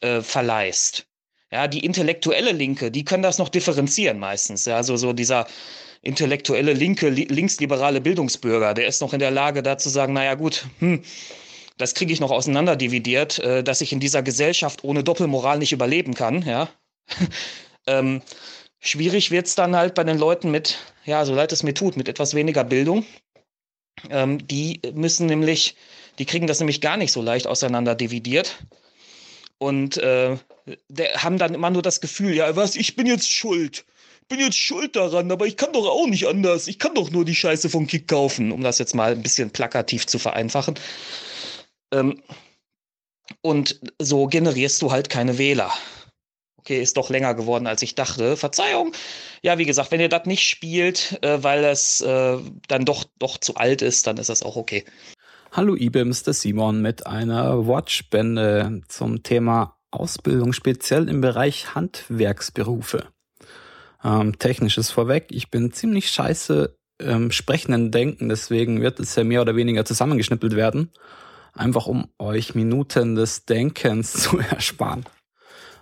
äh, 0.00 0.20
verleihst. 0.20 1.06
Ja, 1.50 1.68
die 1.68 1.84
intellektuelle 1.84 2.52
Linke, 2.52 2.90
die 2.90 3.04
können 3.04 3.22
das 3.22 3.38
noch 3.38 3.48
differenzieren 3.48 4.18
meistens. 4.18 4.64
Ja, 4.64 4.76
also 4.76 4.96
so 4.96 5.12
dieser 5.12 5.46
intellektuelle 6.02 6.72
linke, 6.72 7.08
li 7.08 7.24
linksliberale 7.24 8.00
Bildungsbürger, 8.00 8.74
der 8.74 8.86
ist 8.88 9.00
noch 9.00 9.12
in 9.12 9.20
der 9.20 9.30
Lage, 9.30 9.62
da 9.62 9.78
zu 9.78 9.88
sagen, 9.88 10.12
naja 10.12 10.34
gut, 10.34 10.66
hm, 10.80 11.02
das 11.76 11.94
kriege 11.94 12.12
ich 12.12 12.20
noch 12.20 12.30
auseinanderdividiert, 12.30 13.38
äh, 13.38 13.64
dass 13.64 13.80
ich 13.80 13.92
in 13.92 14.00
dieser 14.00 14.22
Gesellschaft 14.22 14.84
ohne 14.84 15.04
Doppelmoral 15.04 15.58
nicht 15.58 15.72
überleben 15.72 16.14
kann, 16.14 16.42
ja. 16.42 16.68
ähm, 17.86 18.22
schwierig 18.80 19.30
wird's 19.30 19.54
dann 19.54 19.76
halt 19.76 19.94
bei 19.94 20.04
den 20.04 20.18
Leuten 20.18 20.50
mit, 20.50 20.78
ja, 21.04 21.24
so 21.24 21.34
leid 21.34 21.52
es 21.52 21.62
mir 21.62 21.74
tut, 21.74 21.96
mit 21.96 22.08
etwas 22.08 22.34
weniger 22.34 22.64
Bildung. 22.64 23.04
Ähm, 24.10 24.46
die 24.46 24.80
müssen 24.94 25.26
nämlich, 25.26 25.76
die 26.18 26.26
kriegen 26.26 26.46
das 26.46 26.60
nämlich 26.60 26.80
gar 26.80 26.96
nicht 26.96 27.12
so 27.12 27.22
leicht 27.22 27.46
auseinanderdividiert 27.46 28.58
und 29.58 29.96
äh, 29.98 30.36
haben 31.16 31.38
dann 31.38 31.54
immer 31.54 31.70
nur 31.70 31.82
das 31.82 32.00
Gefühl, 32.00 32.34
ja, 32.34 32.54
was, 32.56 32.76
ich 32.76 32.96
bin 32.96 33.06
jetzt 33.06 33.30
schuld. 33.30 33.84
Bin 34.28 34.40
jetzt 34.40 34.58
schuld 34.58 34.96
daran, 34.96 35.30
aber 35.30 35.46
ich 35.46 35.56
kann 35.58 35.72
doch 35.74 35.86
auch 35.86 36.06
nicht 36.06 36.26
anders. 36.26 36.66
Ich 36.66 36.78
kann 36.78 36.94
doch 36.94 37.10
nur 37.10 37.26
die 37.26 37.34
Scheiße 37.34 37.68
vom 37.68 37.86
Kick 37.86 38.08
kaufen, 38.08 38.52
um 38.52 38.62
das 38.62 38.78
jetzt 38.78 38.94
mal 38.94 39.12
ein 39.12 39.22
bisschen 39.22 39.50
plakativ 39.50 40.06
zu 40.06 40.18
vereinfachen. 40.18 40.76
Ähm, 41.92 42.22
und 43.40 43.80
so 44.00 44.26
generierst 44.26 44.80
du 44.82 44.90
halt 44.90 45.08
keine 45.08 45.38
Wähler. 45.38 45.72
Okay, 46.56 46.80
ist 46.80 46.96
doch 46.96 47.10
länger 47.10 47.34
geworden, 47.34 47.66
als 47.66 47.82
ich 47.82 47.94
dachte. 47.94 48.38
Verzeihung. 48.38 48.92
Ja, 49.42 49.58
wie 49.58 49.66
gesagt, 49.66 49.92
wenn 49.92 50.00
ihr 50.00 50.08
das 50.08 50.24
nicht 50.24 50.48
spielt, 50.48 51.18
äh, 51.22 51.42
weil 51.42 51.62
es 51.64 52.00
äh, 52.00 52.38
dann 52.68 52.84
doch, 52.86 53.04
doch 53.18 53.36
zu 53.38 53.56
alt 53.56 53.82
ist, 53.82 54.06
dann 54.06 54.16
ist 54.16 54.30
das 54.30 54.42
auch 54.42 54.56
okay. 54.56 54.84
Hallo 55.52 55.76
IBIMS, 55.76 56.22
der 56.22 56.32
Simon 56.32 56.80
mit 56.80 57.06
einer 57.06 57.66
Wortspende 57.66 58.80
zum 58.88 59.22
Thema 59.22 59.76
Ausbildung, 59.90 60.52
speziell 60.52 61.08
im 61.08 61.20
Bereich 61.20 61.74
Handwerksberufe. 61.74 63.08
Ähm, 64.02 64.38
technisches 64.38 64.90
vorweg, 64.90 65.26
ich 65.30 65.50
bin 65.50 65.70
ziemlich 65.70 66.10
scheiße 66.10 66.76
ähm, 67.00 67.30
sprechenden 67.30 67.90
Denken, 67.90 68.28
deswegen 68.28 68.80
wird 68.80 69.00
es 69.00 69.14
ja 69.16 69.24
mehr 69.24 69.42
oder 69.42 69.54
weniger 69.54 69.84
zusammengeschnippelt 69.84 70.56
werden 70.56 70.90
einfach 71.54 71.86
um 71.86 72.08
euch 72.18 72.54
Minuten 72.54 73.14
des 73.14 73.44
Denkens 73.46 74.12
zu 74.14 74.38
ersparen. 74.38 75.04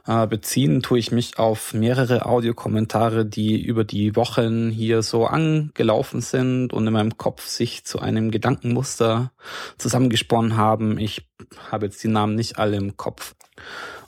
Äh, 0.06 0.26
beziehen 0.26 0.82
tue 0.82 0.98
ich 0.98 1.12
mich 1.12 1.38
auf 1.38 1.74
mehrere 1.74 2.26
Audiokommentare, 2.26 3.24
die 3.24 3.62
über 3.62 3.84
die 3.84 4.16
Wochen 4.16 4.70
hier 4.70 5.02
so 5.02 5.26
angelaufen 5.26 6.20
sind 6.20 6.72
und 6.72 6.86
in 6.86 6.92
meinem 6.92 7.18
Kopf 7.18 7.46
sich 7.46 7.84
zu 7.84 8.00
einem 8.00 8.32
Gedankenmuster 8.32 9.30
zusammengesponnen 9.78 10.56
haben. 10.56 10.98
Ich 10.98 11.28
habe 11.70 11.86
jetzt 11.86 12.02
die 12.02 12.08
Namen 12.08 12.34
nicht 12.34 12.58
alle 12.58 12.76
im 12.76 12.96
Kopf. 12.96 13.34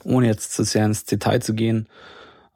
Ohne 0.03 0.27
jetzt 0.27 0.53
zu 0.53 0.63
sehr 0.63 0.85
ins 0.85 1.05
Detail 1.05 1.41
zu 1.41 1.53
gehen. 1.53 1.87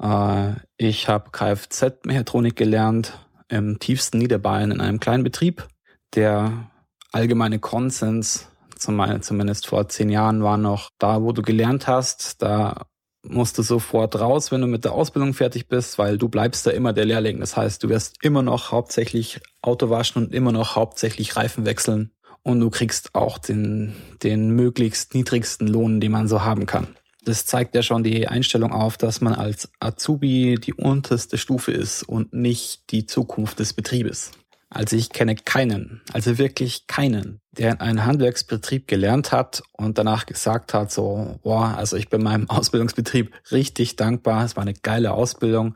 Äh, 0.01 0.55
ich 0.75 1.07
habe 1.07 1.31
Kfz-Mechatronik 1.31 2.57
gelernt 2.57 3.17
im 3.47 3.79
tiefsten 3.79 4.17
Niederbayern 4.17 4.71
in 4.71 4.81
einem 4.81 4.99
kleinen 4.99 5.23
Betrieb. 5.23 5.65
Der 6.13 6.69
allgemeine 7.13 7.59
Konsens 7.59 8.48
zumindest 8.79 9.67
vor 9.67 9.87
zehn 9.89 10.09
Jahren 10.09 10.43
war 10.43 10.57
noch 10.57 10.89
da, 10.99 11.21
wo 11.21 11.31
du 11.31 11.41
gelernt 11.41 11.87
hast, 11.87 12.41
da 12.41 12.85
musst 13.23 13.57
du 13.57 13.63
sofort 13.63 14.19
raus, 14.19 14.51
wenn 14.51 14.61
du 14.61 14.67
mit 14.67 14.85
der 14.85 14.93
Ausbildung 14.93 15.33
fertig 15.33 15.67
bist, 15.67 15.97
weil 15.97 16.17
du 16.17 16.29
bleibst 16.29 16.65
da 16.65 16.71
immer 16.71 16.93
der 16.93 17.05
Lehrling. 17.05 17.39
Das 17.39 17.57
heißt, 17.57 17.83
du 17.83 17.89
wirst 17.89 18.23
immer 18.23 18.41
noch 18.41 18.71
hauptsächlich 18.71 19.41
Auto 19.61 19.89
waschen 19.89 20.23
und 20.23 20.33
immer 20.33 20.51
noch 20.51 20.75
hauptsächlich 20.75 21.35
Reifen 21.35 21.65
wechseln 21.65 22.11
und 22.43 22.59
du 22.59 22.69
kriegst 22.69 23.15
auch 23.15 23.37
den, 23.37 23.93
den 24.23 24.51
möglichst 24.51 25.13
niedrigsten 25.13 25.67
Lohn, 25.67 25.99
den 25.99 26.11
man 26.11 26.27
so 26.27 26.43
haben 26.43 26.65
kann. 26.65 26.87
Das 27.25 27.45
zeigt 27.45 27.75
ja 27.75 27.83
schon 27.83 28.03
die 28.03 28.27
Einstellung 28.27 28.71
auf, 28.71 28.97
dass 28.97 29.21
man 29.21 29.33
als 29.33 29.69
Azubi 29.79 30.55
die 30.55 30.73
unterste 30.73 31.37
Stufe 31.37 31.71
ist 31.71 32.03
und 32.03 32.33
nicht 32.33 32.91
die 32.91 33.05
Zukunft 33.05 33.59
des 33.59 33.73
Betriebes. 33.73 34.31
Also 34.71 34.95
ich 34.95 35.09
kenne 35.09 35.35
keinen, 35.35 36.01
also 36.13 36.37
wirklich 36.37 36.85
keinen, 36.85 37.41
der 37.51 37.71
in 37.71 37.79
einem 37.79 38.05
Handwerksbetrieb 38.05 38.87
gelernt 38.87 39.31
hat 39.31 39.63
und 39.73 39.97
danach 39.97 40.27
gesagt 40.27 40.75
hat, 40.75 40.91
so, 40.91 41.39
boah, 41.41 41.75
also 41.75 41.97
ich 41.97 42.09
bin 42.09 42.21
meinem 42.21 42.49
Ausbildungsbetrieb 42.49 43.33
richtig 43.51 43.95
dankbar, 43.95 44.45
es 44.45 44.55
war 44.55 44.61
eine 44.61 44.75
geile 44.75 45.13
Ausbildung. 45.13 45.75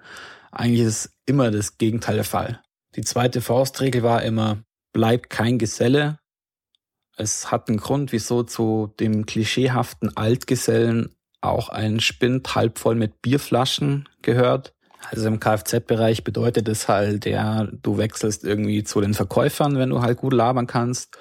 Eigentlich 0.51 0.81
ist 0.81 1.11
immer 1.25 1.49
das 1.49 1.79
Gegenteil 1.79 2.15
der 2.15 2.23
Fall. 2.23 2.61
Die 2.95 3.01
zweite 3.01 3.41
Faustregel 3.41 4.03
war 4.03 4.21
immer, 4.21 4.63
bleib 4.93 5.31
kein 5.31 5.57
Geselle. 5.57 6.19
Es 7.17 7.51
hat 7.51 7.69
einen 7.69 7.79
Grund, 7.79 8.11
wieso 8.11 8.43
zu 8.43 8.93
dem 8.99 9.25
klischeehaften 9.25 10.15
Altgesellen 10.15 11.15
auch 11.41 11.69
ein 11.69 11.99
Spind 11.99 12.53
halb 12.53 12.77
voll 12.77 12.95
mit 12.95 13.21
Bierflaschen 13.21 14.07
gehört. 14.21 14.72
Also 15.11 15.27
im 15.27 15.39
Kfz-Bereich 15.39 16.23
bedeutet 16.23 16.67
es 16.67 16.87
halt, 16.87 17.25
ja, 17.25 17.67
du 17.81 17.97
wechselst 17.97 18.43
irgendwie 18.43 18.83
zu 18.83 19.01
den 19.01 19.13
Verkäufern, 19.13 19.77
wenn 19.77 19.89
du 19.89 20.01
halt 20.01 20.17
gut 20.17 20.33
labern 20.33 20.67
kannst. 20.67 21.17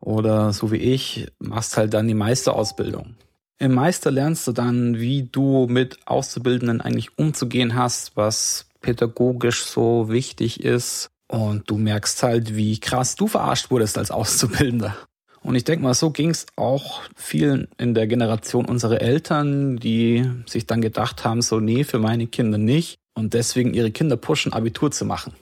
Oder 0.00 0.52
so 0.52 0.70
wie 0.70 0.76
ich, 0.76 1.26
machst 1.38 1.76
halt 1.76 1.94
dann 1.94 2.08
die 2.08 2.14
Meisterausbildung. 2.14 3.16
Im 3.58 3.74
Meister 3.74 4.10
lernst 4.10 4.46
du 4.46 4.52
dann, 4.52 5.00
wie 5.00 5.24
du 5.24 5.66
mit 5.68 5.98
Auszubildenden 6.06 6.80
eigentlich 6.80 7.18
umzugehen 7.18 7.74
hast, 7.74 8.16
was 8.16 8.66
pädagogisch 8.80 9.64
so 9.64 10.08
wichtig 10.08 10.62
ist. 10.64 11.10
Und 11.26 11.68
du 11.68 11.76
merkst 11.76 12.22
halt, 12.22 12.54
wie 12.54 12.78
krass 12.78 13.16
du 13.16 13.26
verarscht 13.26 13.70
wurdest 13.70 13.98
als 13.98 14.10
Auszubildender. 14.10 14.96
Und 15.42 15.54
ich 15.54 15.64
denke 15.64 15.82
mal, 15.82 15.94
so 15.94 16.10
ging 16.10 16.30
es 16.30 16.46
auch 16.56 17.02
vielen 17.16 17.68
in 17.78 17.94
der 17.94 18.06
Generation 18.06 18.64
unserer 18.64 19.00
Eltern, 19.00 19.76
die 19.76 20.24
sich 20.46 20.66
dann 20.66 20.80
gedacht 20.80 21.24
haben, 21.24 21.42
so 21.42 21.60
nee, 21.60 21.84
für 21.84 21.98
meine 21.98 22.26
Kinder 22.26 22.58
nicht 22.58 22.98
und 23.18 23.34
deswegen 23.34 23.74
ihre 23.74 23.90
Kinder 23.90 24.16
pushen, 24.16 24.52
Abitur 24.52 24.90
zu 24.90 25.04
machen. 25.04 25.34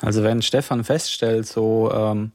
Also 0.00 0.22
wenn 0.22 0.42
Stefan 0.42 0.84
feststellt, 0.84 1.46
so 1.46 1.90
ähm, 1.92 2.32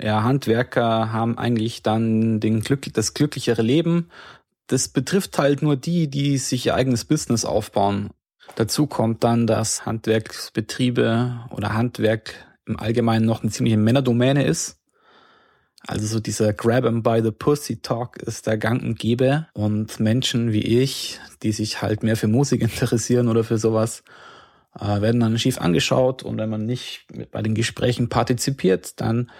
ja, 0.00 0.22
Handwerker 0.22 1.12
haben 1.12 1.38
eigentlich 1.38 1.82
dann 1.82 2.40
den 2.40 2.60
Glück, 2.60 2.92
das 2.92 3.14
glücklichere 3.14 3.62
Leben, 3.62 4.08
das 4.66 4.88
betrifft 4.88 5.38
halt 5.38 5.62
nur 5.62 5.76
die, 5.76 6.08
die 6.08 6.38
sich 6.38 6.66
ihr 6.66 6.74
eigenes 6.74 7.04
Business 7.04 7.44
aufbauen. 7.44 8.10
Dazu 8.56 8.86
kommt 8.86 9.22
dann, 9.22 9.46
dass 9.46 9.84
Handwerksbetriebe 9.84 11.40
oder 11.50 11.74
Handwerk 11.74 12.34
im 12.66 12.78
Allgemeinen 12.78 13.26
noch 13.26 13.42
eine 13.42 13.50
ziemliche 13.50 13.76
Männerdomäne 13.76 14.44
ist. 14.44 14.78
Also 15.86 16.06
so 16.06 16.20
dieser 16.20 16.52
Grab 16.54 16.84
'em 16.84 17.02
by 17.02 17.20
the 17.22 17.30
Pussy 17.30 17.76
Talk 17.76 18.16
ist 18.18 18.46
der 18.46 18.56
gang 18.56 18.82
und 18.82 18.98
gäbe. 18.98 19.46
Und 19.52 20.00
Menschen 20.00 20.52
wie 20.52 20.62
ich, 20.62 21.20
die 21.42 21.52
sich 21.52 21.82
halt 21.82 22.02
mehr 22.02 22.16
für 22.16 22.28
Musik 22.28 22.62
interessieren 22.62 23.28
oder 23.28 23.44
für 23.44 23.58
sowas, 23.58 24.02
äh, 24.78 25.00
werden 25.02 25.20
dann 25.20 25.38
schief 25.38 25.58
angeschaut. 25.60 26.22
Und 26.22 26.38
wenn 26.38 26.50
man 26.50 26.64
nicht 26.64 27.06
bei 27.30 27.42
den 27.42 27.54
Gesprächen 27.54 28.08
partizipiert, 28.08 29.00
dann 29.00 29.30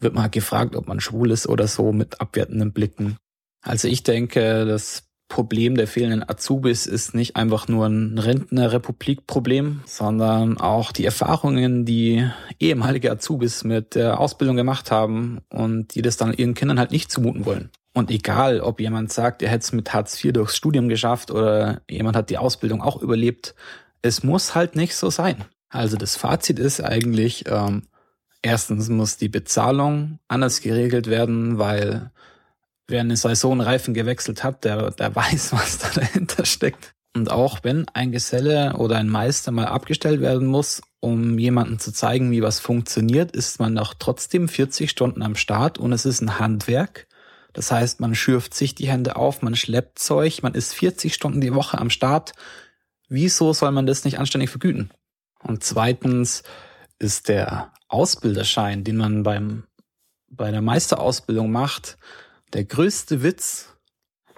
wird 0.00 0.14
man 0.14 0.24
halt 0.24 0.32
gefragt, 0.32 0.74
ob 0.76 0.88
man 0.88 1.00
schwul 1.00 1.30
ist 1.30 1.48
oder 1.48 1.68
so 1.68 1.92
mit 1.92 2.20
abwertenden 2.20 2.72
Blicken. 2.72 3.16
Also 3.62 3.88
ich 3.88 4.02
denke, 4.02 4.66
das 4.66 5.04
Problem 5.34 5.74
der 5.74 5.88
fehlenden 5.88 6.22
Azubis 6.28 6.86
ist 6.86 7.12
nicht 7.12 7.34
einfach 7.34 7.66
nur 7.66 7.86
ein 7.86 8.16
Rentnerrepublik-Problem, 8.18 9.80
sondern 9.84 10.58
auch 10.58 10.92
die 10.92 11.04
Erfahrungen, 11.04 11.84
die 11.84 12.24
ehemalige 12.60 13.10
Azubis 13.10 13.64
mit 13.64 13.96
der 13.96 14.20
Ausbildung 14.20 14.54
gemacht 14.54 14.92
haben 14.92 15.40
und 15.48 15.96
die 15.96 16.02
das 16.02 16.16
dann 16.16 16.34
ihren 16.34 16.54
Kindern 16.54 16.78
halt 16.78 16.92
nicht 16.92 17.10
zumuten 17.10 17.46
wollen. 17.46 17.70
Und 17.94 18.12
egal, 18.12 18.60
ob 18.60 18.78
jemand 18.78 19.12
sagt, 19.12 19.42
er 19.42 19.48
hätte 19.48 19.64
es 19.64 19.72
mit 19.72 19.92
Hartz 19.92 20.24
IV 20.24 20.34
durchs 20.34 20.54
Studium 20.54 20.88
geschafft 20.88 21.32
oder 21.32 21.80
jemand 21.90 22.14
hat 22.16 22.30
die 22.30 22.38
Ausbildung 22.38 22.80
auch 22.80 23.02
überlebt, 23.02 23.56
es 24.02 24.22
muss 24.22 24.54
halt 24.54 24.76
nicht 24.76 24.94
so 24.94 25.10
sein. 25.10 25.44
Also 25.68 25.96
das 25.96 26.14
Fazit 26.14 26.60
ist 26.60 26.80
eigentlich, 26.80 27.46
ähm, 27.48 27.82
erstens 28.40 28.88
muss 28.88 29.16
die 29.16 29.28
Bezahlung 29.28 30.20
anders 30.28 30.60
geregelt 30.60 31.08
werden, 31.08 31.58
weil 31.58 32.12
wer 32.88 33.00
eine 33.00 33.16
Saisonreifen 33.16 33.94
gewechselt 33.94 34.44
hat, 34.44 34.64
der, 34.64 34.90
der 34.90 35.14
weiß, 35.14 35.52
was 35.52 35.78
da 35.78 35.88
dahinter 36.00 36.44
steckt. 36.44 36.94
Und 37.16 37.30
auch 37.30 37.60
wenn 37.62 37.86
ein 37.94 38.10
Geselle 38.10 38.74
oder 38.76 38.96
ein 38.96 39.08
Meister 39.08 39.52
mal 39.52 39.66
abgestellt 39.66 40.20
werden 40.20 40.48
muss, 40.48 40.82
um 40.98 41.38
jemandem 41.38 41.78
zu 41.78 41.92
zeigen, 41.92 42.32
wie 42.32 42.42
was 42.42 42.58
funktioniert, 42.58 43.36
ist 43.36 43.60
man 43.60 43.74
noch 43.74 43.94
trotzdem 43.94 44.48
40 44.48 44.90
Stunden 44.90 45.22
am 45.22 45.36
Start 45.36 45.78
und 45.78 45.92
es 45.92 46.06
ist 46.06 46.20
ein 46.22 46.40
Handwerk. 46.40 47.06
Das 47.52 47.70
heißt, 47.70 48.00
man 48.00 48.16
schürft 48.16 48.52
sich 48.52 48.74
die 48.74 48.88
Hände 48.88 49.14
auf, 49.14 49.42
man 49.42 49.54
schleppt 49.54 50.00
Zeug, 50.00 50.42
man 50.42 50.54
ist 50.54 50.74
40 50.74 51.14
Stunden 51.14 51.40
die 51.40 51.54
Woche 51.54 51.78
am 51.78 51.88
Start. 51.88 52.32
Wieso 53.08 53.52
soll 53.52 53.70
man 53.70 53.86
das 53.86 54.04
nicht 54.04 54.18
anständig 54.18 54.50
vergüten? 54.50 54.90
Und 55.40 55.62
zweitens 55.62 56.42
ist 56.98 57.28
der 57.28 57.72
Ausbilderschein, 57.86 58.82
den 58.82 58.96
man 58.96 59.22
beim, 59.22 59.64
bei 60.28 60.50
der 60.50 60.62
Meisterausbildung 60.62 61.52
macht, 61.52 61.96
der 62.54 62.64
größte 62.64 63.22
Witz. 63.22 63.70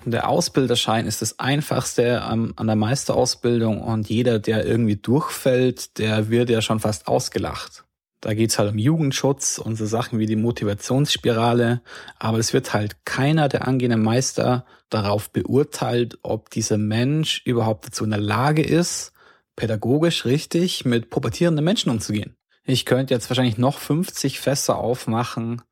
Der 0.04 0.28
Ausbilderschein 0.28 1.06
ist 1.06 1.20
das 1.20 1.38
einfachste 1.38 2.22
an, 2.22 2.54
der 2.58 2.76
Meisterausbildung 2.76 3.82
und 3.82 4.08
jeder, 4.08 4.38
der 4.38 4.64
irgendwie 4.64 4.96
durchfällt, 4.96 5.98
der 5.98 6.30
wird 6.30 6.48
ja 6.48 6.62
schon 6.62 6.80
fast 6.80 7.08
ausgelacht. 7.08 7.84
Da 8.20 8.32
geht's 8.32 8.58
halt 8.58 8.72
um 8.72 8.78
Jugendschutz 8.78 9.58
und 9.58 9.76
so 9.76 9.84
Sachen 9.84 10.18
wie 10.18 10.26
die 10.26 10.36
Motivationsspirale, 10.36 11.82
aber 12.18 12.38
es 12.38 12.52
wird 12.52 12.72
halt 12.72 13.04
keiner 13.04 13.48
der 13.48 13.68
angehenden 13.68 14.02
Meister 14.02 14.64
darauf 14.88 15.30
beurteilt, 15.30 16.18
ob 16.22 16.50
dieser 16.50 16.78
Mensch 16.78 17.42
überhaupt 17.44 17.86
dazu 17.86 18.04
in 18.04 18.10
der 18.10 18.20
Lage 18.20 18.62
ist, 18.62 19.12
pädagogisch 19.56 20.24
richtig 20.24 20.84
mit 20.84 21.10
pubertierenden 21.10 21.64
Menschen 21.64 21.90
umzugehen. 21.90 22.36
Ich 22.64 22.84
könnte 22.84 23.14
jetzt 23.14 23.28
wahrscheinlich 23.28 23.58
noch 23.58 23.78
50 23.78 24.40
Fässer 24.40 24.76
aufmachen, 24.76 25.62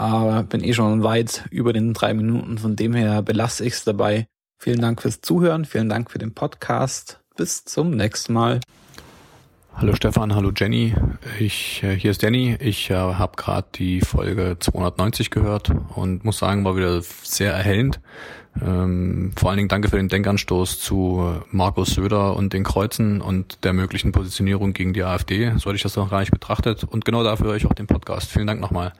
aber 0.00 0.44
bin 0.44 0.64
eh 0.64 0.72
schon 0.72 1.02
weit 1.02 1.44
über 1.50 1.74
den 1.74 1.92
drei 1.92 2.14
Minuten. 2.14 2.56
Von 2.56 2.74
dem 2.74 2.94
her 2.94 3.20
belasse 3.22 3.64
ich 3.66 3.74
es 3.74 3.84
dabei. 3.84 4.26
Vielen 4.58 4.80
Dank 4.80 5.02
fürs 5.02 5.20
Zuhören, 5.20 5.66
vielen 5.66 5.90
Dank 5.90 6.10
für 6.10 6.18
den 6.18 6.34
Podcast. 6.34 7.20
Bis 7.36 7.64
zum 7.64 7.90
nächsten 7.90 8.32
Mal. 8.32 8.60
Hallo 9.74 9.94
Stefan, 9.94 10.34
hallo 10.34 10.52
Jenny. 10.56 10.94
Ich 11.38 11.82
äh, 11.82 11.96
hier 11.96 12.10
ist 12.10 12.22
Danny. 12.22 12.56
Ich 12.60 12.90
äh, 12.90 12.94
habe 12.94 13.36
gerade 13.36 13.68
die 13.74 14.00
Folge 14.00 14.56
290 14.58 15.30
gehört 15.30 15.70
und 15.94 16.24
muss 16.24 16.38
sagen, 16.38 16.64
war 16.64 16.76
wieder 16.76 17.02
sehr 17.22 17.52
erhellend. 17.52 18.00
Ähm, 18.60 19.32
vor 19.36 19.50
allen 19.50 19.58
Dingen 19.58 19.68
danke 19.68 19.88
für 19.88 19.96
den 19.96 20.08
Denkanstoß 20.08 20.80
zu 20.80 21.40
Markus 21.50 21.94
Söder 21.94 22.36
und 22.36 22.52
den 22.52 22.64
Kreuzen 22.64 23.20
und 23.20 23.64
der 23.64 23.74
möglichen 23.74 24.12
Positionierung 24.12 24.72
gegen 24.72 24.92
die 24.92 25.04
AfD. 25.04 25.52
So 25.58 25.66
hatte 25.66 25.76
ich 25.76 25.82
das 25.82 25.96
noch 25.96 26.10
gar 26.10 26.20
nicht 26.20 26.32
betrachtet. 26.32 26.84
Und 26.84 27.04
genau 27.04 27.22
dafür 27.22 27.48
höre 27.48 27.56
ich 27.56 27.66
auch 27.66 27.74
den 27.74 27.86
Podcast. 27.86 28.30
Vielen 28.30 28.46
Dank 28.46 28.60
nochmal. 28.60 28.92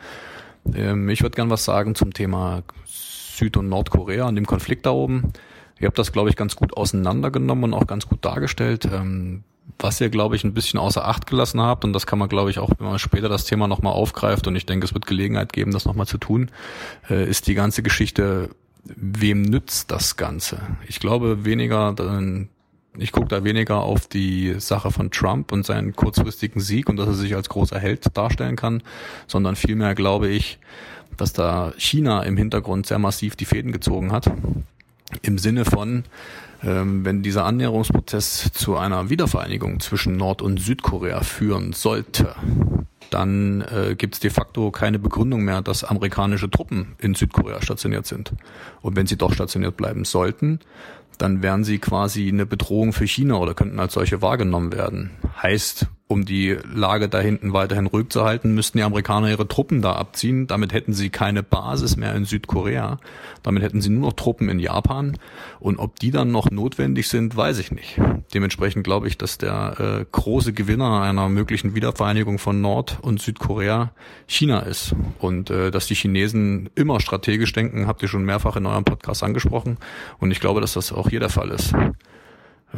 Ähm, 0.75 1.09
ich 1.09 1.23
würde 1.23 1.37
gern 1.37 1.51
was 1.51 1.65
sagen 1.65 1.95
zum 1.95 2.13
Thema 2.13 2.63
Süd- 2.87 3.57
und 3.57 3.69
Nordkorea 3.69 4.27
und 4.27 4.37
dem 4.37 4.47
Konflikt 4.47 4.87
da 4.87 4.91
oben. 4.91 5.33
Ihr 5.79 5.87
habt 5.87 5.99
das, 5.99 6.13
glaube 6.13 6.29
ich, 6.29 6.37
ganz 6.37 6.57
gut 6.57 6.77
auseinandergenommen 6.77 7.73
und 7.73 7.75
auch 7.75 7.87
ganz 7.87 8.07
gut 8.07 8.25
dargestellt. 8.25 8.87
Ähm, 8.93 9.45
was 9.79 10.01
ihr, 10.01 10.11
glaube 10.11 10.37
ich, 10.37 10.45
ein 10.45 10.53
bisschen 10.53 10.79
außer 10.79 11.07
Acht 11.07 11.27
gelassen 11.27 11.61
habt, 11.61 11.85
und 11.85 11.93
das 11.93 12.07
kann 12.07 12.19
man, 12.19 12.29
glaube 12.29 12.51
ich, 12.51 12.59
auch, 12.59 12.71
wenn 12.79 12.87
man 12.87 12.99
später 12.99 13.29
das 13.29 13.45
Thema 13.45 13.69
nochmal 13.69 13.93
aufgreift, 13.93 14.47
und 14.47 14.57
ich 14.57 14.67
denke, 14.67 14.85
es 14.85 14.95
wird 14.95 15.07
Gelegenheit 15.07 15.53
geben, 15.53 15.73
das 15.73 15.85
nochmal 15.85 16.07
zu 16.07 16.19
tun, 16.19 16.51
äh, 17.09 17.29
ist 17.29 17.47
die 17.47 17.55
ganze 17.55 17.83
Geschichte, 17.83 18.51
wem 18.85 19.43
nützt 19.43 19.91
das 19.91 20.17
Ganze? 20.17 20.61
Ich 20.87 21.01
glaube 21.01 21.45
weniger, 21.45 21.95
ich 22.99 23.13
gucke 23.13 23.29
da 23.29 23.45
weniger 23.45 23.81
auf 23.81 24.09
die 24.09 24.55
Sache 24.59 24.91
von 24.91 25.11
Trump 25.11 25.53
und 25.53 25.65
seinen 25.65 25.95
kurzfristigen 25.95 26.61
Sieg 26.61 26.89
und 26.89 26.97
dass 26.97 27.09
er 27.09 27.15
sich 27.15 27.35
als 27.35 27.49
großer 27.49 27.79
Held 27.79 28.17
darstellen 28.17 28.57
kann, 28.57 28.83
sondern 29.27 29.57
vielmehr 29.57 29.95
glaube 29.95 30.29
ich, 30.29 30.59
dass 31.17 31.33
da 31.33 31.73
China 31.77 32.23
im 32.23 32.37
Hintergrund 32.37 32.87
sehr 32.87 32.99
massiv 32.99 33.37
die 33.37 33.45
Fäden 33.45 33.73
gezogen 33.73 34.13
hat. 34.13 34.31
Im 35.23 35.39
Sinne 35.39 35.65
von, 35.65 36.05
ähm, 36.63 37.05
wenn 37.05 37.23
dieser 37.23 37.45
Annäherungsprozess 37.45 38.53
zu 38.53 38.77
einer 38.77 39.11
Wiedervereinigung 39.11 39.81
zwischen 39.81 40.17
Nord- 40.17 40.43
und 40.43 40.61
Südkorea 40.61 41.21
führen 41.23 41.73
sollte, 41.73 42.35
dann 43.11 43.63
äh, 43.63 43.97
gibt 43.97 44.15
es 44.15 44.21
de 44.21 44.31
facto 44.31 44.71
keine 44.71 44.99
Begründung 44.99 45.43
mehr, 45.43 45.63
dass 45.63 45.85
amerikanische 45.85 46.51
Truppen 46.51 46.95
in 46.99 47.15
Südkorea 47.15 47.61
stationiert 47.61 48.07
sind. 48.07 48.33
Und 48.83 48.97
wenn 48.97 49.07
sie 49.07 49.17
doch 49.17 49.33
stationiert 49.33 49.77
bleiben 49.77 50.05
sollten, 50.05 50.61
dann 51.21 51.43
wären 51.43 51.65
sie 51.65 51.79
quasi 51.79 52.29
eine 52.29 52.47
Bedrohung 52.47 52.93
für 52.93 53.07
China 53.07 53.37
oder 53.37 53.55
könnten 53.55 53.81
als 53.81 53.95
solche 53.95 54.23
wahrgenommen 54.23 54.73
werden. 54.73 55.11
Heißt, 55.43 55.87
um 56.11 56.25
die 56.25 56.57
Lage 56.75 57.09
da 57.09 57.21
hinten 57.21 57.53
weiterhin 57.53 57.87
ruhig 57.87 58.09
zu 58.09 58.25
halten, 58.25 58.53
müssten 58.53 58.79
die 58.79 58.83
Amerikaner 58.83 59.31
ihre 59.31 59.47
Truppen 59.47 59.81
da 59.81 59.93
abziehen. 59.93 60.49
Damit 60.49 60.73
hätten 60.73 60.93
sie 60.93 61.09
keine 61.09 61.45
Basis 61.45 61.97
mehr 61.97 62.17
in 62.17 62.25
Südkorea. 62.25 62.99
Damit 63.45 63.63
hätten 63.63 63.81
sie 63.81 63.91
nur 63.91 64.09
noch 64.09 64.15
Truppen 64.15 64.49
in 64.49 64.59
Japan. 64.59 65.17
Und 65.61 65.79
ob 65.79 66.01
die 66.01 66.11
dann 66.11 66.33
noch 66.33 66.51
notwendig 66.51 67.09
sind, 67.09 67.37
weiß 67.37 67.61
ich 67.61 67.71
nicht. 67.71 68.01
Dementsprechend 68.35 68.83
glaube 68.83 69.07
ich, 69.07 69.19
dass 69.19 69.39
der 69.39 70.01
äh, 70.01 70.05
große 70.11 70.53
Gewinner 70.53 71.01
einer 71.01 71.29
möglichen 71.29 71.77
Wiedervereinigung 71.77 72.41
von 72.41 72.61
Nord- 72.61 72.99
und 73.03 73.23
Südkorea 73.23 73.93
China 74.27 74.59
ist. 74.61 74.97
Und 75.21 75.51
äh, 75.51 75.71
dass 75.71 75.87
die 75.87 75.95
Chinesen 75.95 76.71
immer 76.75 76.99
strategisch 76.99 77.53
denken, 77.53 77.87
habt 77.87 78.03
ihr 78.03 78.09
schon 78.09 78.25
mehrfach 78.25 78.57
in 78.57 78.67
eurem 78.67 78.85
Podcast 78.85 79.23
angesprochen. 79.23 79.79
Und 80.19 80.33
ich 80.33 80.41
glaube, 80.41 80.61
dass 80.61 80.73
das 80.73 80.93
auch 80.93 81.09
hier 81.09 81.21
der 81.21 81.31
Fall 81.31 81.51
ist. 81.51 81.73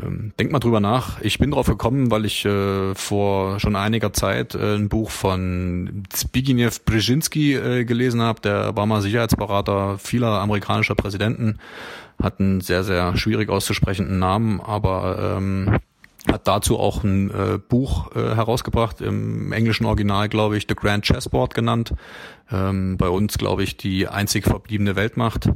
Ähm, 0.01 0.33
denk 0.39 0.51
mal 0.53 0.59
drüber 0.59 0.81
nach. 0.81 1.21
Ich 1.21 1.39
bin 1.39 1.51
drauf 1.51 1.67
gekommen, 1.67 2.11
weil 2.11 2.25
ich 2.25 2.45
äh, 2.45 2.95
vor 2.95 3.61
schon 3.61 3.77
einiger 3.77 4.13
Zeit 4.13 4.55
äh, 4.55 4.77
ein 4.77 4.89
Buch 4.89 5.11
von 5.11 6.05
Zbigniew 6.09 6.71
Brzezinski 6.85 7.55
äh, 7.55 7.85
gelesen 7.85 8.23
habe. 8.23 8.41
Der 8.41 8.77
war 8.77 8.87
mal 8.87 9.03
Sicherheitsberater 9.03 9.99
vieler 9.99 10.41
amerikanischer 10.41 10.95
Präsidenten, 10.95 11.59
hat 12.23 12.41
einen 12.41 12.63
sehr, 12.63 12.85
sehr 12.85 13.17
schwierig 13.17 13.51
auszusprechenden 13.51 14.19
Namen, 14.19 14.61
aber 14.61 15.37
ähm, 15.37 15.79
hat 16.31 16.47
dazu 16.49 16.79
auch 16.79 17.05
ein 17.05 17.31
äh, 17.31 17.59
Buch 17.59 18.15
äh, 18.15 18.35
herausgebracht, 18.35 19.01
im 19.01 19.53
englischen 19.53 19.85
Original, 19.85 20.29
glaube 20.29 20.57
ich, 20.57 20.67
The 20.69 20.75
Grand 20.75 21.05
Chessboard 21.05 21.55
genannt. 21.55 21.95
Ähm, 22.51 22.97
bei 22.97 23.09
uns, 23.09 23.39
glaube 23.39 23.63
ich, 23.65 23.77
die 23.77 24.09
einzig 24.09 24.45
verbliebene 24.45 24.97
Weltmacht. 24.97 25.51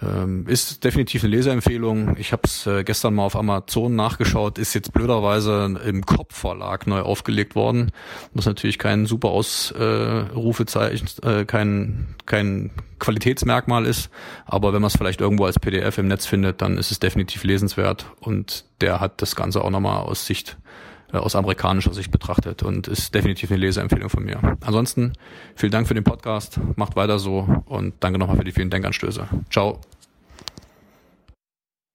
Ähm, 0.00 0.46
ist 0.46 0.84
definitiv 0.84 1.24
eine 1.24 1.34
Leseempfehlung. 1.34 2.16
Ich 2.18 2.32
habe 2.32 2.42
es 2.44 2.66
äh, 2.66 2.84
gestern 2.84 3.14
mal 3.14 3.24
auf 3.24 3.34
Amazon 3.34 3.96
nachgeschaut, 3.96 4.58
ist 4.58 4.74
jetzt 4.74 4.92
blöderweise 4.92 5.80
im 5.84 6.06
Kopfverlag 6.06 6.86
neu 6.86 7.00
aufgelegt 7.00 7.56
worden. 7.56 7.90
Ist 8.34 8.46
natürlich 8.46 8.78
kein 8.78 9.06
super 9.06 9.30
Ausrufezeichen, 9.30 11.08
äh, 11.22 11.44
kein, 11.44 12.14
kein 12.26 12.70
Qualitätsmerkmal 13.00 13.86
ist, 13.86 14.10
aber 14.46 14.72
wenn 14.72 14.82
man 14.82 14.88
es 14.88 14.96
vielleicht 14.96 15.20
irgendwo 15.20 15.46
als 15.46 15.58
PDF 15.58 15.98
im 15.98 16.06
Netz 16.06 16.26
findet, 16.26 16.62
dann 16.62 16.78
ist 16.78 16.92
es 16.92 17.00
definitiv 17.00 17.42
lesenswert 17.42 18.06
und 18.20 18.64
der 18.80 19.00
hat 19.00 19.20
das 19.22 19.34
Ganze 19.34 19.64
auch 19.64 19.70
nochmal 19.70 20.02
aus 20.02 20.26
Sicht 20.26 20.50
äh, 20.50 20.67
aus 21.12 21.34
amerikanischer 21.34 21.94
Sicht 21.94 22.10
betrachtet 22.10 22.62
und 22.62 22.88
ist 22.88 23.14
definitiv 23.14 23.50
eine 23.50 23.60
Leseempfehlung 23.60 24.10
von 24.10 24.24
mir. 24.24 24.56
Ansonsten 24.60 25.14
vielen 25.54 25.72
Dank 25.72 25.88
für 25.88 25.94
den 25.94 26.04
Podcast, 26.04 26.60
macht 26.76 26.96
weiter 26.96 27.18
so 27.18 27.62
und 27.66 27.94
danke 28.00 28.18
nochmal 28.18 28.36
für 28.36 28.44
die 28.44 28.52
vielen 28.52 28.70
Denkanstöße. 28.70 29.26
Ciao. 29.50 29.80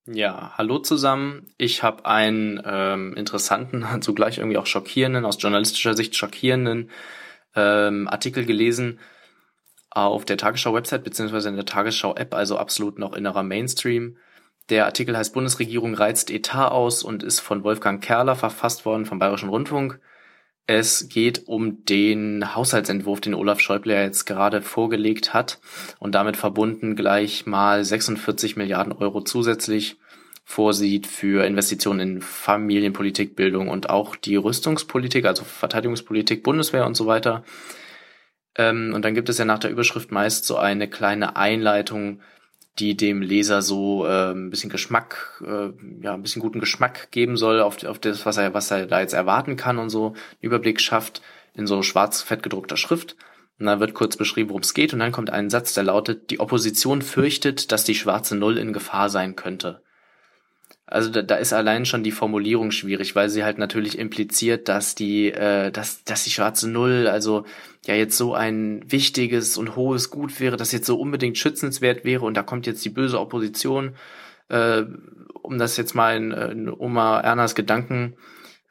Ja, 0.05 0.53
hallo 0.57 0.79
zusammen. 0.79 1.47
Ich 1.57 1.81
habe 1.81 2.05
einen 2.05 2.61
ähm, 2.65 3.13
interessanten, 3.15 3.85
zugleich 4.01 4.39
irgendwie 4.39 4.57
auch 4.57 4.65
schockierenden, 4.65 5.25
aus 5.25 5.41
journalistischer 5.41 5.93
Sicht 5.93 6.15
schockierenden 6.15 6.89
ähm, 7.55 8.07
Artikel 8.07 8.45
gelesen 8.45 8.99
auf 9.91 10.25
der 10.25 10.37
Tagesschau-Website 10.37 11.03
beziehungsweise 11.03 11.49
in 11.49 11.55
der 11.55 11.65
Tagesschau-App, 11.65 12.33
also 12.33 12.57
absolut 12.57 12.97
noch 12.97 13.13
innerer 13.13 13.43
Mainstream. 13.43 14.17
Der 14.69 14.85
Artikel 14.85 15.17
heißt 15.17 15.33
Bundesregierung 15.33 15.93
reizt 15.93 16.31
Etat 16.31 16.69
aus 16.69 17.03
und 17.03 17.23
ist 17.23 17.39
von 17.39 17.63
Wolfgang 17.63 18.01
Kerler 18.01 18.35
verfasst 18.35 18.85
worden 18.85 19.05
vom 19.05 19.19
Bayerischen 19.19 19.49
Rundfunk. 19.49 19.99
Es 20.65 21.09
geht 21.09 21.47
um 21.47 21.83
den 21.83 22.55
Haushaltsentwurf, 22.55 23.19
den 23.19 23.33
Olaf 23.33 23.59
Schäuble 23.59 24.01
jetzt 24.01 24.23
gerade 24.23 24.61
vorgelegt 24.61 25.33
hat 25.33 25.59
und 25.99 26.15
damit 26.15 26.37
verbunden 26.37 26.95
gleich 26.95 27.45
mal 27.45 27.83
46 27.83 28.55
Milliarden 28.55 28.93
Euro 28.93 29.21
zusätzlich 29.21 29.97
vorsieht 30.45 31.07
für 31.07 31.45
Investitionen 31.45 31.99
in 31.99 32.21
Familienpolitik, 32.21 33.35
Bildung 33.35 33.67
und 33.67 33.89
auch 33.89 34.15
die 34.15 34.37
Rüstungspolitik, 34.37 35.25
also 35.25 35.43
Verteidigungspolitik, 35.43 36.43
Bundeswehr 36.43 36.85
und 36.85 36.95
so 36.95 37.07
weiter. 37.07 37.43
Ähm, 38.57 38.93
und 38.93 39.03
dann 39.03 39.15
gibt 39.15 39.29
es 39.29 39.37
ja 39.37 39.45
nach 39.45 39.59
der 39.59 39.71
Überschrift 39.71 40.11
meist 40.11 40.45
so 40.45 40.57
eine 40.57 40.89
kleine 40.89 41.35
Einleitung, 41.35 42.21
die 42.79 42.97
dem 42.97 43.21
Leser 43.21 43.61
so 43.61 44.05
äh, 44.05 44.31
ein 44.31 44.49
bisschen 44.49 44.69
Geschmack, 44.69 45.41
äh, 45.45 45.69
ja, 46.01 46.13
ein 46.13 46.21
bisschen 46.23 46.41
guten 46.41 46.59
Geschmack 46.59 47.11
geben 47.11 47.37
soll 47.37 47.61
auf, 47.61 47.83
auf 47.83 47.99
das, 47.99 48.25
was 48.25 48.37
er, 48.37 48.53
was 48.53 48.71
er 48.71 48.87
da 48.87 48.99
jetzt 48.99 49.13
erwarten 49.13 49.55
kann 49.55 49.77
und 49.77 49.89
so 49.89 50.07
einen 50.07 50.15
Überblick 50.41 50.81
schafft 50.81 51.21
in 51.53 51.67
so 51.67 51.83
schwarz 51.83 52.21
fett 52.21 52.41
gedruckter 52.41 52.77
Schrift. 52.77 53.15
Und 53.59 53.67
dann 53.67 53.79
wird 53.79 53.93
kurz 53.93 54.17
beschrieben, 54.17 54.49
worum 54.49 54.63
es 54.63 54.73
geht, 54.73 54.93
und 54.93 54.99
dann 54.99 55.11
kommt 55.11 55.29
ein 55.29 55.51
Satz, 55.51 55.75
der 55.75 55.83
lautet, 55.83 56.31
die 56.31 56.39
Opposition 56.39 57.03
fürchtet, 57.03 57.71
dass 57.71 57.83
die 57.83 57.93
schwarze 57.93 58.35
Null 58.35 58.57
in 58.57 58.73
Gefahr 58.73 59.11
sein 59.11 59.35
könnte. 59.35 59.82
Also 60.85 61.09
da, 61.09 61.21
da 61.21 61.35
ist 61.35 61.53
allein 61.53 61.85
schon 61.85 62.03
die 62.03 62.11
Formulierung 62.11 62.71
schwierig, 62.71 63.15
weil 63.15 63.29
sie 63.29 63.43
halt 63.43 63.57
natürlich 63.57 63.97
impliziert, 63.97 64.67
dass 64.67 64.95
die, 64.95 65.31
äh, 65.31 65.71
dass, 65.71 66.03
dass 66.03 66.25
die 66.25 66.29
schwarze 66.29 66.69
Null, 66.69 67.07
also 67.07 67.45
ja 67.85 67.95
jetzt 67.95 68.17
so 68.17 68.33
ein 68.33 68.83
wichtiges 68.85 69.57
und 69.57 69.75
hohes 69.75 70.09
Gut 70.09 70.39
wäre, 70.39 70.57
das 70.57 70.71
jetzt 70.71 70.85
so 70.85 70.99
unbedingt 70.99 71.37
schützenswert 71.37 72.03
wäre 72.03 72.25
und 72.25 72.35
da 72.35 72.43
kommt 72.43 72.67
jetzt 72.67 72.83
die 72.83 72.89
böse 72.89 73.19
Opposition, 73.19 73.95
äh, 74.49 74.83
um 75.41 75.57
das 75.57 75.77
jetzt 75.77 75.95
mal 75.95 76.17
in, 76.17 76.31
in 76.31 76.69
Oma 76.69 77.19
Ernas 77.21 77.55
Gedanken 77.55 78.15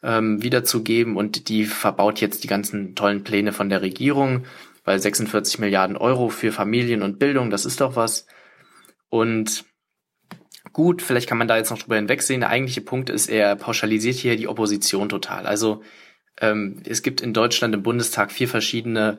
ähm, 0.02 0.42
wiederzugeben 0.42 1.16
und 1.16 1.48
die 1.48 1.64
verbaut 1.64 2.20
jetzt 2.20 2.44
die 2.44 2.48
ganzen 2.48 2.94
tollen 2.94 3.24
Pläne 3.24 3.52
von 3.52 3.68
der 3.70 3.82
Regierung, 3.82 4.44
weil 4.84 4.98
46 4.98 5.60
Milliarden 5.60 5.96
Euro 5.96 6.28
für 6.28 6.52
Familien 6.52 7.02
und 7.02 7.18
Bildung, 7.18 7.50
das 7.50 7.64
ist 7.64 7.80
doch 7.80 7.96
was. 7.96 8.26
Und 9.08 9.64
gut, 10.72 11.02
vielleicht 11.02 11.28
kann 11.28 11.38
man 11.38 11.48
da 11.48 11.56
jetzt 11.56 11.70
noch 11.70 11.78
drüber 11.78 11.96
hinwegsehen. 11.96 12.40
Der 12.40 12.50
eigentliche 12.50 12.80
Punkt 12.80 13.10
ist, 13.10 13.28
er 13.28 13.56
pauschalisiert 13.56 14.16
hier 14.16 14.36
die 14.36 14.48
Opposition 14.48 15.08
total. 15.08 15.46
Also 15.46 15.82
ähm, 16.40 16.82
es 16.86 17.02
gibt 17.02 17.20
in 17.20 17.32
Deutschland 17.32 17.74
im 17.74 17.82
Bundestag 17.82 18.32
vier 18.32 18.48
verschiedene 18.48 19.18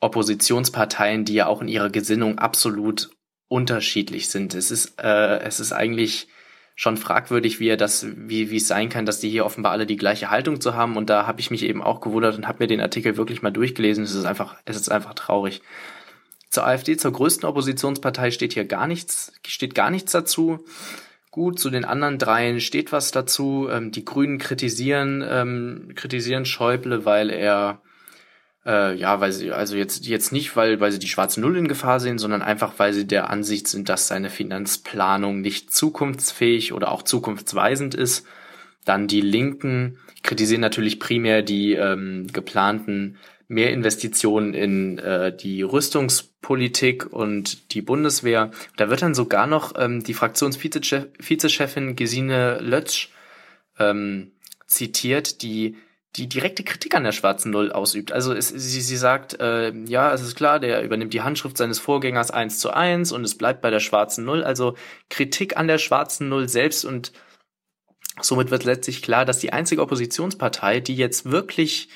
Oppositionsparteien, 0.00 1.24
die 1.24 1.34
ja 1.34 1.46
auch 1.46 1.62
in 1.62 1.68
ihrer 1.68 1.90
Gesinnung 1.90 2.38
absolut 2.38 3.10
unterschiedlich 3.48 4.28
sind. 4.28 4.54
Es 4.54 4.70
ist, 4.70 5.00
äh, 5.00 5.40
es 5.40 5.60
ist 5.60 5.72
eigentlich 5.72 6.28
schon 6.74 6.96
fragwürdig, 6.96 7.58
wie 7.58 7.68
er 7.68 7.76
das, 7.76 8.06
wie, 8.16 8.50
wie 8.50 8.58
es 8.58 8.68
sein 8.68 8.88
kann, 8.88 9.04
dass 9.04 9.18
die 9.18 9.30
hier 9.30 9.44
offenbar 9.44 9.72
alle 9.72 9.86
die 9.86 9.96
gleiche 9.96 10.30
Haltung 10.30 10.60
zu 10.60 10.74
haben. 10.74 10.96
Und 10.96 11.10
da 11.10 11.26
habe 11.26 11.40
ich 11.40 11.50
mich 11.50 11.64
eben 11.64 11.82
auch 11.82 12.00
gewundert 12.00 12.36
und 12.36 12.46
habe 12.46 12.62
mir 12.62 12.68
den 12.68 12.80
Artikel 12.80 13.16
wirklich 13.16 13.42
mal 13.42 13.50
durchgelesen. 13.50 14.04
Es 14.04 14.14
ist 14.14 14.26
einfach, 14.26 14.56
es 14.64 14.76
ist 14.76 14.88
einfach 14.88 15.14
traurig. 15.14 15.60
Zur 16.50 16.66
AfD, 16.66 16.96
zur 16.96 17.12
größten 17.12 17.48
Oppositionspartei, 17.48 18.30
steht 18.30 18.54
hier 18.54 18.64
gar 18.64 18.86
nichts, 18.86 19.32
steht 19.46 19.74
gar 19.74 19.90
nichts 19.90 20.12
dazu. 20.12 20.64
Gut, 21.30 21.60
zu 21.60 21.70
den 21.70 21.84
anderen 21.84 22.18
dreien 22.18 22.60
steht 22.60 22.90
was 22.90 23.10
dazu. 23.10 23.68
Ähm, 23.70 23.92
die 23.92 24.04
Grünen 24.04 24.38
kritisieren, 24.38 25.24
ähm, 25.28 25.92
kritisieren 25.94 26.46
Schäuble, 26.46 27.04
weil 27.04 27.30
er 27.30 27.82
äh, 28.68 28.94
ja, 28.96 29.20
weil 29.20 29.32
sie, 29.32 29.50
also 29.50 29.76
jetzt, 29.76 30.06
jetzt 30.06 30.30
nicht, 30.30 30.54
weil, 30.54 30.78
weil 30.78 30.92
sie 30.92 30.98
die 30.98 31.08
schwarze 31.08 31.40
Null 31.40 31.56
in 31.56 31.68
Gefahr 31.68 32.00
sehen, 32.00 32.18
sondern 32.18 32.42
einfach, 32.42 32.74
weil 32.76 32.92
sie 32.92 33.06
der 33.06 33.30
Ansicht 33.30 33.66
sind, 33.66 33.88
dass 33.88 34.08
seine 34.08 34.28
Finanzplanung 34.28 35.40
nicht 35.40 35.72
zukunftsfähig 35.72 36.74
oder 36.74 36.92
auch 36.92 37.02
zukunftsweisend 37.02 37.94
ist. 37.94 38.26
Dann 38.84 39.06
die 39.06 39.22
Linken 39.22 39.98
kritisieren 40.22 40.60
natürlich 40.60 41.00
primär 41.00 41.42
die 41.42 41.74
ähm, 41.74 42.26
geplanten 42.32 43.16
mehr 43.48 43.72
Investitionen 43.72 44.52
in 44.52 44.98
äh, 44.98 45.34
die 45.34 45.62
Rüstungspolitik 45.62 47.10
und 47.10 47.72
die 47.72 47.82
Bundeswehr. 47.82 48.50
Da 48.76 48.90
wird 48.90 49.02
dann 49.02 49.14
sogar 49.14 49.46
noch 49.46 49.72
ähm, 49.76 50.04
die 50.04 50.14
Fraktionsvizechefin 50.14 51.96
Gesine 51.96 52.58
Lötsch 52.60 53.08
ähm, 53.78 54.32
zitiert, 54.66 55.42
die 55.42 55.76
die 56.16 56.28
direkte 56.28 56.64
Kritik 56.64 56.94
an 56.94 57.04
der 57.04 57.12
schwarzen 57.12 57.50
Null 57.50 57.70
ausübt. 57.70 58.12
Also 58.12 58.32
es, 58.32 58.48
sie, 58.48 58.80
sie 58.80 58.96
sagt, 58.96 59.40
äh, 59.40 59.72
ja, 59.84 60.12
es 60.12 60.22
ist 60.22 60.36
klar, 60.36 60.58
der 60.58 60.82
übernimmt 60.82 61.14
die 61.14 61.20
Handschrift 61.20 61.56
seines 61.56 61.78
Vorgängers 61.78 62.30
eins 62.30 62.58
zu 62.58 62.70
eins 62.70 63.12
und 63.12 63.24
es 63.24 63.36
bleibt 63.36 63.60
bei 63.60 63.70
der 63.70 63.80
schwarzen 63.80 64.24
Null. 64.24 64.42
Also 64.42 64.74
Kritik 65.10 65.56
an 65.56 65.68
der 65.68 65.78
schwarzen 65.78 66.28
Null 66.28 66.48
selbst 66.48 66.84
und 66.84 67.12
somit 68.20 68.50
wird 68.50 68.64
letztlich 68.64 69.02
klar, 69.02 69.24
dass 69.24 69.38
die 69.38 69.52
einzige 69.52 69.82
Oppositionspartei, 69.82 70.80
die 70.80 70.96
jetzt 70.96 71.30
wirklich 71.30 71.88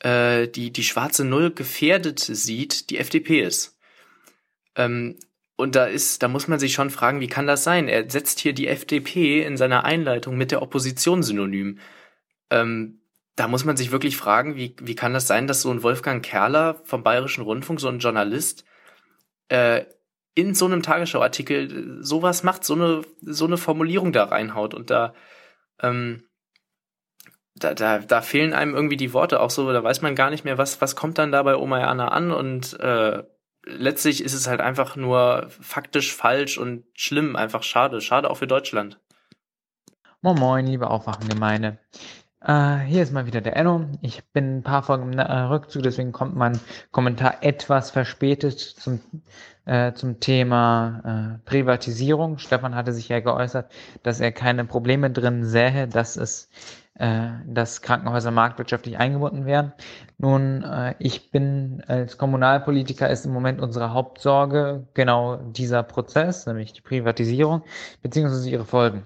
äh, 0.00 0.48
die, 0.48 0.72
die 0.72 0.84
schwarze 0.84 1.24
Null 1.24 1.52
gefährdet 1.52 2.20
sieht, 2.20 2.90
die 2.90 2.98
FDP 2.98 3.40
ist. 3.40 3.78
Ähm, 4.74 5.18
und 5.56 5.74
da 5.74 5.86
ist, 5.86 6.22
da 6.22 6.28
muss 6.28 6.48
man 6.48 6.58
sich 6.58 6.74
schon 6.74 6.90
fragen, 6.90 7.20
wie 7.20 7.28
kann 7.28 7.46
das 7.46 7.64
sein? 7.64 7.88
Er 7.88 8.08
setzt 8.10 8.40
hier 8.40 8.52
die 8.52 8.68
FDP 8.68 9.42
in 9.42 9.56
seiner 9.56 9.84
Einleitung 9.84 10.36
mit 10.36 10.50
der 10.50 10.60
Opposition 10.62 11.22
synonym. 11.22 11.78
Ähm, 12.50 13.00
da 13.36 13.48
muss 13.48 13.64
man 13.64 13.76
sich 13.76 13.90
wirklich 13.90 14.16
fragen, 14.16 14.56
wie, 14.56 14.76
wie 14.80 14.94
kann 14.94 15.14
das 15.14 15.26
sein, 15.26 15.46
dass 15.46 15.62
so 15.62 15.70
ein 15.70 15.82
Wolfgang 15.82 16.24
Kerler 16.24 16.80
vom 16.84 17.02
Bayerischen 17.02 17.42
Rundfunk, 17.42 17.80
so 17.80 17.88
ein 17.88 17.98
Journalist, 18.00 18.64
äh, 19.48 19.84
in 20.34 20.54
so 20.54 20.66
einem 20.66 20.82
Tagesschauartikel 20.82 22.02
sowas 22.02 22.42
macht, 22.42 22.64
so 22.64 22.74
eine, 22.74 23.02
so 23.22 23.46
eine 23.46 23.56
Formulierung 23.56 24.12
da 24.12 24.24
reinhaut 24.24 24.74
und 24.74 24.90
da, 24.90 25.14
ähm, 25.80 26.24
da, 27.58 27.74
da, 27.74 27.98
da 27.98 28.20
fehlen 28.20 28.52
einem 28.52 28.74
irgendwie 28.74 28.96
die 28.96 29.12
Worte 29.12 29.40
auch 29.40 29.50
so, 29.50 29.72
da 29.72 29.82
weiß 29.82 30.02
man 30.02 30.14
gar 30.14 30.30
nicht 30.30 30.44
mehr, 30.44 30.58
was, 30.58 30.80
was 30.80 30.94
kommt 30.94 31.18
dann 31.18 31.32
da 31.32 31.42
bei 31.42 31.56
Oma 31.56 31.80
Jana 31.80 32.08
an 32.08 32.30
und 32.30 32.78
äh, 32.80 33.22
letztlich 33.64 34.22
ist 34.22 34.34
es 34.34 34.46
halt 34.46 34.60
einfach 34.60 34.96
nur 34.96 35.46
faktisch 35.48 36.14
falsch 36.14 36.58
und 36.58 36.84
schlimm, 36.94 37.34
einfach 37.34 37.62
schade, 37.62 38.00
schade 38.00 38.30
auch 38.30 38.36
für 38.36 38.46
Deutschland. 38.46 39.00
Moin 40.20 40.38
Moin, 40.38 40.66
liebe 40.66 40.90
Aufwachengemeinde. 40.90 41.78
Äh, 42.42 42.78
hier 42.80 43.02
ist 43.02 43.12
mal 43.12 43.26
wieder 43.26 43.40
der 43.40 43.56
Enno. 43.56 43.86
Ich 44.02 44.22
bin 44.32 44.58
ein 44.58 44.62
paar 44.62 44.82
Folgen 44.82 45.12
im 45.12 45.18
äh, 45.18 45.22
Rückzug, 45.22 45.82
deswegen 45.82 46.12
kommt 46.12 46.36
mein 46.36 46.60
Kommentar 46.90 47.42
etwas 47.42 47.90
verspätet 47.90 48.60
zum, 48.60 49.00
äh, 49.64 49.94
zum 49.94 50.20
Thema 50.20 51.38
äh, 51.42 51.48
Privatisierung. 51.48 52.38
Stefan 52.38 52.74
hatte 52.74 52.92
sich 52.92 53.08
ja 53.08 53.20
geäußert, 53.20 53.72
dass 54.02 54.20
er 54.20 54.32
keine 54.32 54.64
Probleme 54.64 55.10
drin 55.10 55.44
sähe, 55.44 55.88
dass 55.88 56.16
es 56.16 56.50
dass 56.98 57.82
Krankenhäuser 57.82 58.30
marktwirtschaftlich 58.30 58.98
eingebunden 58.98 59.44
werden. 59.44 59.72
Nun, 60.18 60.62
äh, 60.62 60.94
ich 60.98 61.30
bin 61.30 61.82
als 61.86 62.16
Kommunalpolitiker 62.16 63.10
ist 63.10 63.26
im 63.26 63.32
Moment 63.32 63.60
unsere 63.60 63.92
Hauptsorge 63.92 64.86
genau 64.94 65.36
dieser 65.36 65.82
Prozess, 65.82 66.46
nämlich 66.46 66.72
die 66.72 66.80
Privatisierung 66.80 67.62
beziehungsweise 68.02 68.48
ihre 68.48 68.64
Folgen. 68.64 69.02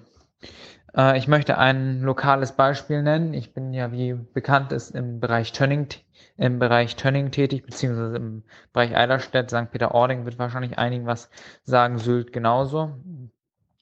Äh, 0.97 1.19
ich 1.19 1.27
möchte 1.27 1.59
ein 1.59 2.01
lokales 2.03 2.53
Beispiel 2.53 3.03
nennen. 3.03 3.35
Ich 3.35 3.53
bin 3.55 3.73
ja, 3.73 3.91
wie 3.93 4.15
bekannt 4.15 4.73
ist, 4.73 4.91
im 4.91 5.19
Bereich 5.19 5.53
Tönning, 5.53 5.89
im 6.37 6.59
Bereich 6.61 6.97
Tönning 6.97 7.33
tätig, 7.33 7.65
beziehungsweise 7.65 8.17
im 8.17 8.45
Bereich 8.73 8.97
Eiderstedt, 8.97 9.51
St. 9.51 9.71
Peter-Ording 9.73 10.25
wird 10.25 10.39
wahrscheinlich 10.39 10.79
einigen 10.79 11.07
was 11.07 11.31
sagen, 11.65 11.99
Sylt 11.99 12.33
genauso. 12.33 12.93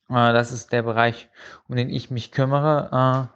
Das 0.08 0.52
ist 0.52 0.72
der 0.72 0.82
Bereich, 0.82 1.28
um 1.68 1.76
den 1.76 1.90
ich 1.90 2.10
mich 2.10 2.32
kümmere. 2.32 3.28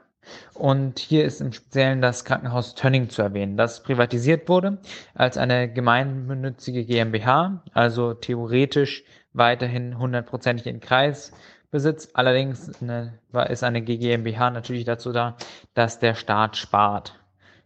Und 0.53 0.99
hier 0.99 1.25
ist 1.25 1.41
im 1.41 1.53
Speziellen 1.53 2.01
das 2.01 2.25
Krankenhaus 2.25 2.75
Tönning 2.75 3.09
zu 3.09 3.21
erwähnen, 3.21 3.57
das 3.57 3.83
privatisiert 3.83 4.47
wurde 4.49 4.77
als 5.13 5.37
eine 5.37 5.71
gemeinnützige 5.71 6.85
GmbH, 6.85 7.63
also 7.73 8.13
theoretisch 8.13 9.03
weiterhin 9.33 9.97
hundertprozentig 9.97 10.67
in 10.67 10.79
Kreisbesitz. 10.79 12.09
Allerdings 12.13 12.71
eine, 12.81 13.19
ist 13.49 13.63
eine 13.63 13.81
GmbH 13.81 14.51
natürlich 14.51 14.85
dazu 14.85 15.11
da, 15.11 15.37
dass 15.73 15.99
der 15.99 16.15
Staat 16.15 16.57
spart. 16.57 17.19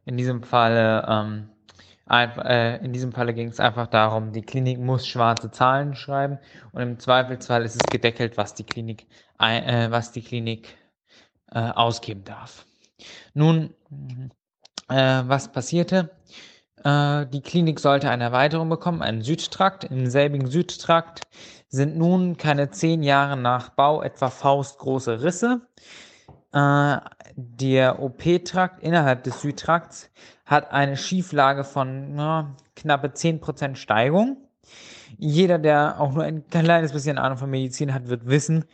In 0.06 0.16
diesem 0.16 0.44
Falle 0.44 1.06
ähm, 1.10 1.50
äh, 2.10 2.84
in 2.86 3.12
Falle 3.12 3.34
ging 3.34 3.50
es 3.50 3.60
einfach 3.60 3.88
darum, 3.88 4.32
die 4.32 4.42
Klinik 4.42 4.80
muss 4.80 5.06
schwarze 5.08 5.52
Zahlen 5.52 5.96
schreiben 5.96 6.40
und 6.72 6.82
im 6.82 7.00
Zweifelsfall 7.00 7.66
ist 7.66 7.76
es 7.76 7.92
gedeckelt, 7.92 8.38
was 8.38 8.54
die 8.54 8.64
Klinik, 8.64 9.06
äh, 9.40 9.92
was 9.92 10.12
die 10.12 10.22
Klinik 10.22 10.78
äh, 11.52 11.60
ausgeben 11.60 12.24
darf. 12.24 12.66
Nun, 13.34 13.74
äh, 14.90 15.24
was 15.26 15.52
passierte? 15.52 16.12
Äh, 16.84 17.26
die 17.28 17.42
Klinik 17.42 17.80
sollte 17.80 18.10
eine 18.10 18.26
Erweiterung 18.26 18.70
bekommen, 18.70 19.02
einen 19.02 19.22
Südtrakt. 19.22 19.84
Im 19.84 20.08
selbigen 20.08 20.48
Südtrakt 20.48 21.22
sind 21.70 21.98
nun 21.98 22.38
keine 22.38 22.70
zehn 22.72 23.04
Jahre 23.04 23.38
nach 23.38 23.70
Bau 23.70 24.02
etwa 24.02 24.30
faustgroße 24.30 25.22
Risse. 25.22 25.62
Äh, 26.54 26.98
der 27.36 28.02
OP-Trakt 28.02 28.82
innerhalb 28.82 29.24
des 29.24 29.42
Südtrakts 29.42 30.10
hat 30.46 30.72
eine 30.72 30.98
Schieflage 30.98 31.64
von 31.64 32.16
na, 32.16 32.56
knappe 32.76 33.10
10% 33.10 33.76
Steigung. 33.76 34.38
Jeder, 35.18 35.60
der 35.60 36.00
auch 36.00 36.14
nur 36.14 36.24
ein 36.24 36.48
kleines 36.48 36.94
bisschen 36.94 37.18
Ahnung 37.18 37.38
von 37.38 37.50
Medizin 37.50 37.94
hat, 37.94 38.08
wird 38.08 38.26
wissen, 38.28 38.66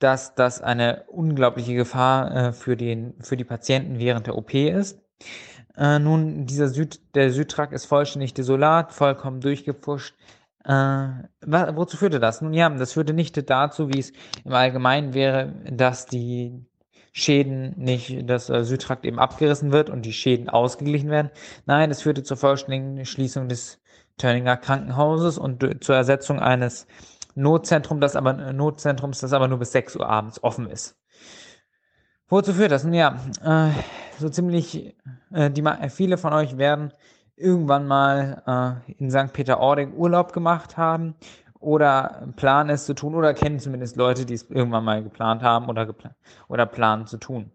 dass 0.00 0.34
das 0.34 0.60
eine 0.60 1.04
unglaubliche 1.06 1.74
Gefahr 1.74 2.34
äh, 2.34 2.52
für, 2.52 2.76
den, 2.76 3.14
für 3.20 3.36
die 3.36 3.44
Patienten 3.44 3.98
während 3.98 4.26
der 4.26 4.36
OP 4.36 4.52
ist. 4.54 4.98
Äh, 5.76 5.98
nun, 5.98 6.46
dieser 6.46 6.68
Süd, 6.68 7.14
der 7.14 7.30
Südtrakt 7.30 7.72
ist 7.72 7.86
vollständig 7.86 8.34
desolat, 8.34 8.92
vollkommen 8.92 9.40
durchgepfuscht. 9.40 10.14
Äh, 10.64 11.06
wozu 11.42 11.96
führte 11.96 12.18
das? 12.18 12.40
Nun 12.42 12.54
ja, 12.54 12.68
das 12.70 12.94
führte 12.94 13.12
nicht 13.12 13.48
dazu, 13.48 13.88
wie 13.88 14.00
es 14.00 14.12
im 14.44 14.52
Allgemeinen 14.52 15.14
wäre, 15.14 15.54
dass 15.70 16.06
die 16.06 16.66
Schäden 17.12 17.74
nicht, 17.76 18.28
dass 18.28 18.46
der 18.46 18.64
Südtrakt 18.64 19.04
eben 19.04 19.18
abgerissen 19.18 19.72
wird 19.72 19.90
und 19.90 20.02
die 20.02 20.12
Schäden 20.12 20.48
ausgeglichen 20.48 21.10
werden. 21.10 21.30
Nein, 21.66 21.90
es 21.90 22.02
führte 22.02 22.22
zur 22.22 22.36
vollständigen 22.36 23.04
Schließung 23.04 23.48
des 23.48 23.80
Turninger 24.16 24.56
Krankenhauses 24.56 25.38
und 25.38 25.82
zur 25.82 25.96
Ersetzung 25.96 26.40
eines 26.40 26.86
Notzentrum, 27.34 28.00
das 28.00 28.16
aber, 28.16 28.52
Notzentrums, 28.52 29.20
das 29.20 29.32
aber 29.32 29.48
nur 29.48 29.58
bis 29.58 29.72
6 29.72 29.96
Uhr 29.96 30.08
abends 30.08 30.42
offen 30.42 30.68
ist. 30.68 30.96
Wozu 32.28 32.52
führt 32.52 32.70
das? 32.70 32.84
Nun 32.84 32.94
ja, 32.94 33.16
äh, 33.44 33.70
so 34.18 34.28
ziemlich, 34.28 34.94
äh, 35.32 35.50
die, 35.50 35.64
viele 35.88 36.16
von 36.16 36.32
euch 36.32 36.58
werden 36.58 36.92
irgendwann 37.36 37.86
mal 37.86 38.82
äh, 38.86 38.92
in 38.92 39.10
St. 39.10 39.32
Peter-Ording 39.32 39.94
Urlaub 39.94 40.32
gemacht 40.32 40.76
haben 40.76 41.14
oder 41.58 42.28
planen 42.36 42.70
es 42.70 42.86
zu 42.86 42.94
tun 42.94 43.14
oder 43.14 43.34
kennen 43.34 43.58
zumindest 43.58 43.96
Leute, 43.96 44.24
die 44.26 44.34
es 44.34 44.48
irgendwann 44.50 44.84
mal 44.84 45.02
geplant 45.02 45.42
haben 45.42 45.68
oder, 45.68 45.86
geplant, 45.86 46.14
oder 46.48 46.66
planen 46.66 47.06
zu 47.06 47.18
tun. 47.18 47.50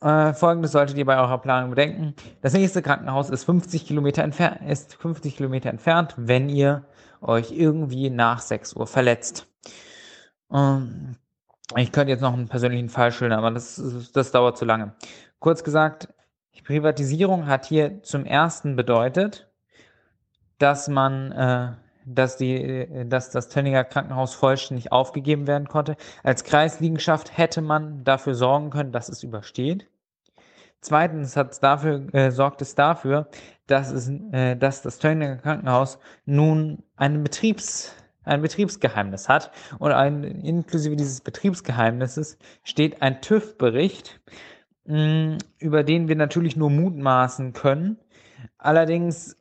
Äh, 0.00 0.32
Folgendes 0.32 0.72
solltet 0.72 0.96
ihr 0.96 1.04
bei 1.04 1.18
eurer 1.18 1.38
Planung 1.38 1.70
bedenken. 1.70 2.14
Das 2.40 2.54
nächste 2.54 2.80
Krankenhaus 2.80 3.28
ist 3.28 3.44
50 3.44 3.86
Kilometer, 3.86 4.22
entfer 4.22 4.60
ist 4.62 4.94
50 4.94 5.36
Kilometer 5.36 5.68
entfernt, 5.68 6.14
wenn 6.16 6.48
ihr 6.48 6.84
euch 7.20 7.52
irgendwie 7.52 8.10
nach 8.10 8.40
6 8.40 8.74
Uhr 8.74 8.86
verletzt. 8.86 9.46
Ähm, 10.52 11.16
ich 11.76 11.92
könnte 11.92 12.12
jetzt 12.12 12.20
noch 12.20 12.34
einen 12.34 12.48
persönlichen 12.48 12.88
Fall 12.88 13.12
schildern, 13.12 13.38
aber 13.38 13.50
das, 13.50 14.10
das 14.12 14.32
dauert 14.32 14.58
zu 14.58 14.64
lange. 14.64 14.94
Kurz 15.38 15.62
gesagt, 15.62 16.08
Privatisierung 16.70 17.48
hat 17.48 17.66
hier 17.66 18.00
zum 18.04 18.24
ersten 18.24 18.76
bedeutet, 18.76 19.50
dass 20.58 20.86
man, 20.86 21.32
äh, 21.32 21.72
dass 22.06 22.36
die, 22.36 22.86
dass 23.08 23.30
das 23.30 23.48
Tönninger 23.48 23.82
Krankenhaus 23.82 24.34
vollständig 24.34 24.92
aufgegeben 24.92 25.48
werden 25.48 25.66
konnte. 25.66 25.96
Als 26.22 26.44
Kreisliegenschaft 26.44 27.36
hätte 27.36 27.60
man 27.60 28.04
dafür 28.04 28.36
sorgen 28.36 28.70
können, 28.70 28.92
dass 28.92 29.08
es 29.08 29.24
übersteht. 29.24 29.89
Zweitens 30.80 31.36
hat's 31.36 31.60
dafür, 31.60 32.12
äh, 32.14 32.30
sorgt 32.30 32.62
es 32.62 32.74
dafür, 32.74 33.28
dass, 33.66 33.90
es, 33.92 34.10
äh, 34.32 34.56
dass 34.56 34.82
das 34.82 34.98
Tönninger 34.98 35.36
Krankenhaus 35.36 35.98
nun 36.24 36.82
einen 36.96 37.22
Betriebs, 37.22 37.94
ein 38.24 38.42
Betriebsgeheimnis 38.42 39.28
hat. 39.28 39.50
Und 39.78 39.92
ein, 39.92 40.24
inklusive 40.24 40.96
dieses 40.96 41.20
Betriebsgeheimnisses 41.20 42.38
steht 42.64 43.02
ein 43.02 43.20
TÜV-Bericht, 43.20 44.20
über 44.84 45.84
den 45.84 46.08
wir 46.08 46.16
natürlich 46.16 46.56
nur 46.56 46.70
mutmaßen 46.70 47.52
können. 47.52 47.98
Allerdings, 48.58 49.36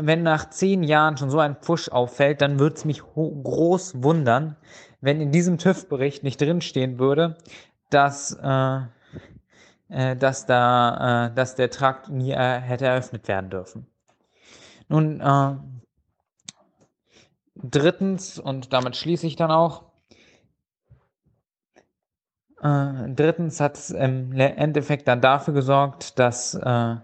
wenn 0.00 0.22
nach 0.22 0.50
zehn 0.50 0.82
Jahren 0.82 1.16
schon 1.16 1.30
so 1.30 1.38
ein 1.38 1.56
Pfusch 1.56 1.88
auffällt, 1.88 2.40
dann 2.40 2.58
würde 2.58 2.76
es 2.76 2.84
mich 2.84 3.02
groß 3.02 4.02
wundern, 4.02 4.56
wenn 5.00 5.20
in 5.20 5.30
diesem 5.30 5.58
TÜV-Bericht 5.58 6.24
nicht 6.24 6.40
drinstehen 6.40 6.98
würde, 6.98 7.36
dass, 7.90 8.32
äh, 8.32 8.80
dass, 9.88 10.46
da, 10.46 11.28
äh, 11.28 11.34
dass 11.34 11.54
der 11.54 11.70
Trakt 11.70 12.08
nie 12.08 12.32
äh, 12.32 12.60
hätte 12.60 12.86
eröffnet 12.86 13.26
werden 13.28 13.50
dürfen. 13.50 13.86
Nun, 14.88 15.20
äh, 15.20 15.56
drittens, 17.56 18.38
und 18.38 18.72
damit 18.72 18.96
schließe 18.96 19.26
ich 19.26 19.36
dann 19.36 19.50
auch, 19.50 19.84
äh, 22.62 23.08
drittens 23.08 23.60
hat 23.60 23.76
es 23.76 23.90
im 23.90 24.32
Endeffekt 24.32 25.08
dann 25.08 25.20
dafür 25.20 25.54
gesorgt, 25.54 26.18
dass 26.18 26.54
äh, 26.54 26.96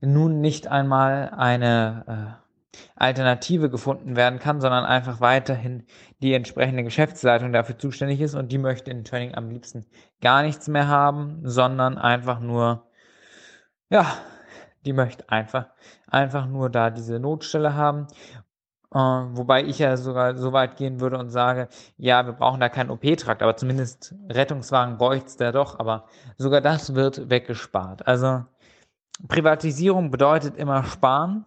nun 0.00 0.40
nicht 0.40 0.68
einmal 0.68 1.30
eine 1.30 2.38
äh, 2.42 2.45
Alternative 2.94 3.70
gefunden 3.70 4.16
werden 4.16 4.38
kann, 4.38 4.60
sondern 4.60 4.84
einfach 4.84 5.20
weiterhin 5.20 5.84
die 6.22 6.34
entsprechende 6.34 6.84
Geschäftsleitung 6.84 7.52
dafür 7.52 7.78
zuständig 7.78 8.20
ist 8.20 8.34
und 8.34 8.52
die 8.52 8.58
möchte 8.58 8.90
in 8.90 9.04
Training 9.04 9.34
am 9.34 9.50
liebsten 9.50 9.86
gar 10.20 10.42
nichts 10.42 10.68
mehr 10.68 10.88
haben, 10.88 11.40
sondern 11.42 11.98
einfach 11.98 12.40
nur, 12.40 12.86
ja, 13.90 14.06
die 14.84 14.92
möchte 14.92 15.28
einfach, 15.28 15.66
einfach 16.08 16.46
nur 16.46 16.70
da 16.70 16.90
diese 16.90 17.18
Notstelle 17.18 17.74
haben 17.74 18.06
äh, 18.94 18.98
wobei 18.98 19.64
ich 19.64 19.78
ja 19.78 19.96
sogar 19.96 20.36
so 20.36 20.52
weit 20.52 20.76
gehen 20.76 21.00
würde 21.00 21.18
und 21.18 21.30
sage, 21.30 21.68
ja, 21.98 22.24
wir 22.24 22.32
brauchen 22.32 22.60
da 22.60 22.68
keinen 22.68 22.90
OP-Trakt, 22.90 23.42
aber 23.42 23.56
zumindest 23.56 24.14
Rettungswagen 24.30 24.96
bräuchte 24.96 25.26
es 25.26 25.36
da 25.36 25.52
doch, 25.52 25.78
aber 25.78 26.06
sogar 26.38 26.60
das 26.60 26.94
wird 26.94 27.28
weggespart. 27.28 28.06
Also 28.06 28.44
Privatisierung 29.28 30.10
bedeutet 30.10 30.56
immer 30.56 30.84
sparen 30.84 31.44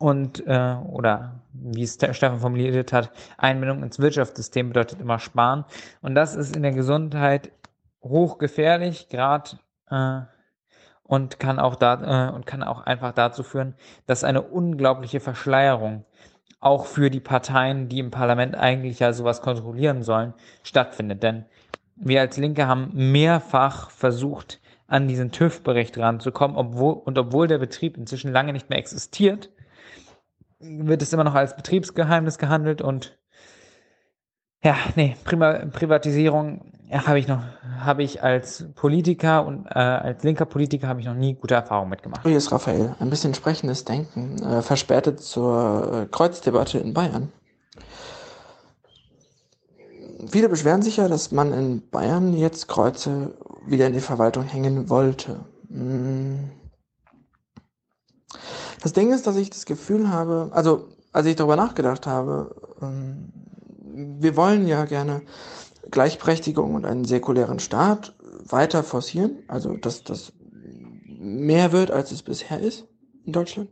und 0.00 0.46
äh, 0.46 0.76
oder 0.88 1.42
wie 1.52 1.82
es 1.82 1.94
Stefan 1.94 2.40
formuliert 2.40 2.92
hat, 2.92 3.10
Einbindung 3.36 3.82
ins 3.82 3.98
Wirtschaftssystem 3.98 4.68
bedeutet 4.68 4.98
immer 5.00 5.18
sparen 5.18 5.66
und 6.00 6.14
das 6.14 6.34
ist 6.34 6.56
in 6.56 6.62
der 6.62 6.72
Gesundheit 6.72 7.52
hochgefährlich, 8.02 9.10
gerade 9.10 9.58
äh, 9.90 10.22
und 11.02 11.38
kann 11.38 11.58
auch 11.58 11.76
da 11.76 12.30
äh, 12.30 12.34
und 12.34 12.46
kann 12.46 12.62
auch 12.62 12.80
einfach 12.80 13.12
dazu 13.12 13.42
führen, 13.42 13.74
dass 14.06 14.24
eine 14.24 14.40
unglaubliche 14.40 15.20
Verschleierung 15.20 16.06
auch 16.60 16.86
für 16.86 17.10
die 17.10 17.20
Parteien, 17.20 17.88
die 17.88 17.98
im 17.98 18.10
Parlament 18.10 18.56
eigentlich 18.56 19.00
ja 19.00 19.12
sowas 19.12 19.42
kontrollieren 19.42 20.02
sollen, 20.02 20.32
stattfindet. 20.62 21.22
Denn 21.22 21.44
wir 21.96 22.22
als 22.22 22.38
Linke 22.38 22.66
haben 22.66 22.90
mehrfach 22.94 23.90
versucht, 23.90 24.60
an 24.86 25.08
diesen 25.08 25.30
TÜV-Bericht 25.30 25.98
ranzukommen, 25.98 26.56
obwohl, 26.56 26.94
und 26.94 27.18
obwohl 27.18 27.46
der 27.48 27.58
Betrieb 27.58 27.98
inzwischen 27.98 28.32
lange 28.32 28.52
nicht 28.52 28.70
mehr 28.70 28.78
existiert, 28.78 29.50
wird 30.60 31.02
es 31.02 31.12
immer 31.12 31.24
noch 31.24 31.34
als 31.34 31.56
Betriebsgeheimnis 31.56 32.38
gehandelt 32.38 32.82
und 32.82 33.18
ja, 34.62 34.76
nee, 34.94 35.16
Prima 35.24 35.64
Privatisierung 35.72 36.72
ja, 36.90 37.06
habe 37.06 37.18
ich 37.18 37.28
noch, 37.28 37.42
habe 37.78 38.02
ich 38.02 38.22
als 38.22 38.66
Politiker 38.74 39.46
und 39.46 39.66
äh, 39.66 39.78
als 39.78 40.22
linker 40.22 40.44
Politiker 40.44 40.88
habe 40.88 41.00
ich 41.00 41.06
noch 41.06 41.14
nie 41.14 41.34
gute 41.34 41.54
Erfahrungen 41.54 41.88
mitgemacht. 41.88 42.22
Hier 42.24 42.36
ist 42.36 42.52
Raphael. 42.52 42.94
Ein 42.98 43.08
bisschen 43.08 43.32
sprechendes 43.32 43.84
Denken, 43.84 44.42
äh, 44.42 44.60
verspätet 44.60 45.20
zur 45.20 46.02
äh, 46.02 46.06
Kreuzdebatte 46.06 46.78
in 46.78 46.92
Bayern. 46.92 47.32
Viele 50.28 50.50
beschweren 50.50 50.82
sich 50.82 50.98
ja, 50.98 51.08
dass 51.08 51.32
man 51.32 51.54
in 51.54 51.88
Bayern 51.88 52.34
jetzt 52.34 52.68
Kreuze 52.68 53.34
wieder 53.66 53.86
in 53.86 53.94
die 53.94 54.00
Verwaltung 54.00 54.44
hängen 54.44 54.90
wollte. 54.90 55.40
Hm. 55.70 56.50
Das 58.82 58.92
Ding 58.92 59.12
ist, 59.12 59.26
dass 59.26 59.36
ich 59.36 59.50
das 59.50 59.66
Gefühl 59.66 60.08
habe, 60.08 60.50
also 60.52 60.88
als 61.12 61.26
ich 61.26 61.36
darüber 61.36 61.56
nachgedacht 61.56 62.06
habe, 62.06 62.54
ähm, 62.80 63.32
wir 64.20 64.36
wollen 64.36 64.66
ja 64.66 64.84
gerne 64.84 65.22
Gleichberechtigung 65.90 66.74
und 66.74 66.86
einen 66.86 67.04
säkulären 67.04 67.58
Staat 67.58 68.14
weiter 68.48 68.82
forcieren, 68.82 69.42
also 69.48 69.76
dass 69.76 70.04
das 70.04 70.32
mehr 71.06 71.72
wird, 71.72 71.90
als 71.90 72.12
es 72.12 72.22
bisher 72.22 72.60
ist 72.60 72.86
in 73.24 73.32
Deutschland. 73.32 73.68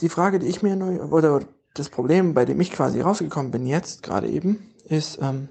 Die 0.00 0.08
Frage, 0.08 0.38
die 0.38 0.46
ich 0.46 0.62
mir 0.62 0.76
neu, 0.76 1.00
oder 1.00 1.40
das 1.74 1.88
Problem, 1.88 2.34
bei 2.34 2.44
dem 2.44 2.60
ich 2.60 2.72
quasi 2.72 3.00
rausgekommen 3.00 3.50
bin 3.50 3.66
jetzt, 3.66 4.02
gerade 4.02 4.28
eben, 4.28 4.70
ist, 4.84 5.18
ähm, 5.22 5.48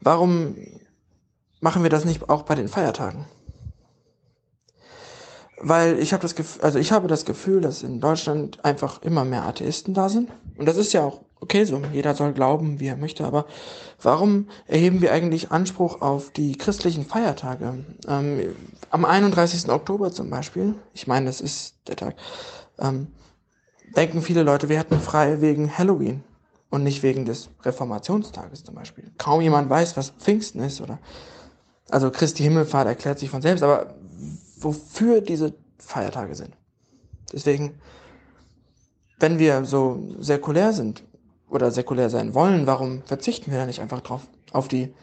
warum 0.00 0.56
machen 1.60 1.82
wir 1.82 1.90
das 1.90 2.04
nicht 2.04 2.28
auch 2.28 2.42
bei 2.42 2.54
den 2.54 2.68
Feiertagen? 2.68 3.26
Weil 5.60 5.98
ich 5.98 6.12
habe 6.12 6.22
das 6.22 6.34
Gefühl, 6.34 6.62
also 6.62 6.78
ich 6.78 6.92
habe 6.92 7.08
das 7.08 7.24
Gefühl, 7.24 7.60
dass 7.60 7.82
in 7.82 8.00
Deutschland 8.00 8.64
einfach 8.64 9.02
immer 9.02 9.24
mehr 9.24 9.44
Atheisten 9.44 9.94
da 9.94 10.08
sind. 10.08 10.30
Und 10.56 10.66
das 10.66 10.76
ist 10.76 10.92
ja 10.92 11.04
auch 11.04 11.22
okay 11.40 11.64
so. 11.64 11.82
Jeder 11.92 12.14
soll 12.14 12.32
glauben, 12.32 12.80
wie 12.80 12.86
er 12.86 12.96
möchte. 12.96 13.24
Aber 13.24 13.46
warum 14.02 14.48
erheben 14.66 15.00
wir 15.00 15.12
eigentlich 15.12 15.50
Anspruch 15.50 16.00
auf 16.00 16.30
die 16.30 16.56
christlichen 16.56 17.06
Feiertage? 17.06 17.84
Ähm, 18.06 18.54
am 18.90 19.04
31. 19.04 19.68
Oktober 19.68 20.12
zum 20.12 20.30
Beispiel, 20.30 20.74
ich 20.94 21.06
meine, 21.06 21.26
das 21.26 21.40
ist 21.40 21.74
der 21.88 21.96
Tag, 21.96 22.16
ähm, 22.78 23.08
denken 23.96 24.22
viele 24.22 24.42
Leute, 24.42 24.68
wir 24.68 24.78
hätten 24.78 25.00
frei 25.00 25.40
wegen 25.40 25.76
Halloween 25.76 26.22
und 26.70 26.84
nicht 26.84 27.02
wegen 27.02 27.24
des 27.24 27.50
Reformationstages 27.62 28.64
zum 28.64 28.74
Beispiel. 28.74 29.10
Kaum 29.18 29.40
jemand 29.40 29.70
weiß, 29.70 29.96
was 29.96 30.10
Pfingsten 30.10 30.60
ist 30.60 30.80
oder 30.80 30.98
also 31.90 32.10
Christi 32.10 32.42
Himmelfahrt 32.42 32.86
erklärt 32.86 33.18
sich 33.18 33.30
von 33.30 33.40
selbst, 33.40 33.62
aber 33.62 33.94
wofür 34.62 35.20
diese 35.20 35.54
Feiertage 35.78 36.34
sind. 36.34 36.56
Deswegen, 37.32 37.80
wenn 39.18 39.38
wir 39.38 39.64
so 39.64 40.14
säkulär 40.18 40.72
sind 40.72 41.04
oder 41.48 41.70
säkulär 41.70 42.10
sein 42.10 42.34
wollen, 42.34 42.66
warum 42.66 43.02
verzichten 43.02 43.50
wir 43.50 43.58
da 43.58 43.66
nicht 43.66 43.80
einfach 43.80 44.00
drauf? 44.00 44.22
Auf 44.52 44.68
die, 44.68 44.94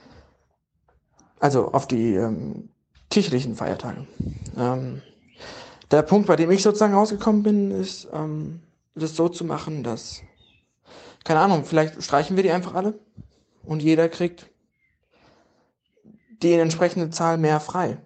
also 1.40 1.72
auf 1.72 1.88
die 1.88 2.16
ähm, 2.16 2.70
kirchlichen 3.10 3.56
Feiertage. 3.56 4.08
Ähm, 4.58 5.02
der 5.92 6.02
Punkt, 6.02 6.28
bei 6.28 6.36
dem 6.36 6.52
ich 6.52 6.64
sozusagen 6.64 6.94
rausgekommen 6.94 7.44
bin, 7.44 7.72
ist, 7.72 8.08
ähm, 8.12 8.62
das 8.96 9.16
so 9.16 9.30
zu 9.30 9.46
machen, 9.46 9.84
dass, 9.84 10.22
keine 11.24 11.42
Ahnung, 11.42 11.66
vielleicht 11.66 12.02
streichen 12.02 12.36
wir 12.36 12.44
die 12.44 12.52
einfach 12.52 12.74
alle 12.74 13.00
und 13.64 13.84
jeder 13.84 14.10
kriegt 14.10 14.50
die 16.42 16.54
entsprechende 16.54 17.10
Zahl 17.10 17.38
mehr 17.38 17.60
frei. 17.60 17.98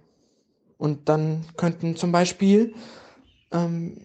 Und 0.80 1.10
dann 1.10 1.46
könnten 1.58 1.98
zum 1.98 2.14
Beispiel 2.14 2.74
ähm, 3.52 3.98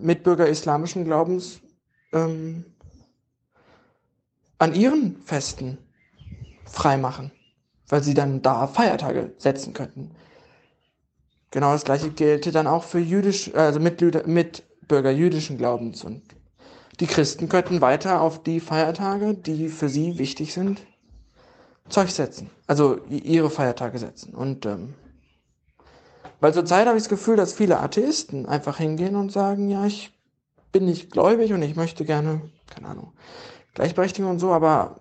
Mitbürger 0.00 0.48
islamischen 0.48 1.04
Glaubens 1.04 1.60
ähm, 2.12 2.64
an 4.58 4.74
ihren 4.74 5.22
Festen 5.22 5.78
freimachen, 6.64 7.30
weil 7.88 8.02
sie 8.02 8.12
dann 8.12 8.42
da 8.42 8.66
Feiertage 8.66 9.32
setzen 9.38 9.72
könnten. 9.72 10.10
Genau 11.52 11.72
das 11.72 11.84
gleiche 11.84 12.10
gelte 12.10 12.50
dann 12.50 12.66
auch 12.66 12.82
für 12.82 12.98
jüdisch, 12.98 13.54
also 13.54 13.78
Mitbürger, 13.78 14.26
Mitbürger 14.26 15.12
jüdischen 15.12 15.58
Glaubens 15.58 16.02
und 16.02 16.22
die 16.98 17.06
Christen 17.06 17.48
könnten 17.48 17.80
weiter 17.80 18.20
auf 18.20 18.42
die 18.42 18.58
Feiertage, 18.58 19.34
die 19.34 19.68
für 19.68 19.88
sie 19.88 20.18
wichtig 20.18 20.52
sind, 20.52 20.80
Zeug 21.90 22.10
setzen. 22.10 22.50
Also 22.66 22.98
ihre 23.08 23.50
Feiertage 23.50 23.98
setzen. 23.98 24.34
Und 24.34 24.66
ähm, 24.66 24.94
weil 26.40 26.54
zurzeit 26.54 26.86
habe 26.86 26.96
ich 26.96 27.04
das 27.04 27.10
Gefühl, 27.10 27.36
dass 27.36 27.52
viele 27.52 27.80
Atheisten 27.80 28.46
einfach 28.46 28.78
hingehen 28.78 29.14
und 29.14 29.30
sagen, 29.30 29.68
ja, 29.68 29.84
ich 29.84 30.12
bin 30.72 30.86
nicht 30.86 31.10
gläubig 31.10 31.52
und 31.52 31.62
ich 31.62 31.76
möchte 31.76 32.04
gerne, 32.04 32.40
keine 32.66 32.88
Ahnung, 32.88 33.12
Gleichberechtigung 33.74 34.30
und 34.30 34.38
so, 34.38 34.52
aber 34.52 35.00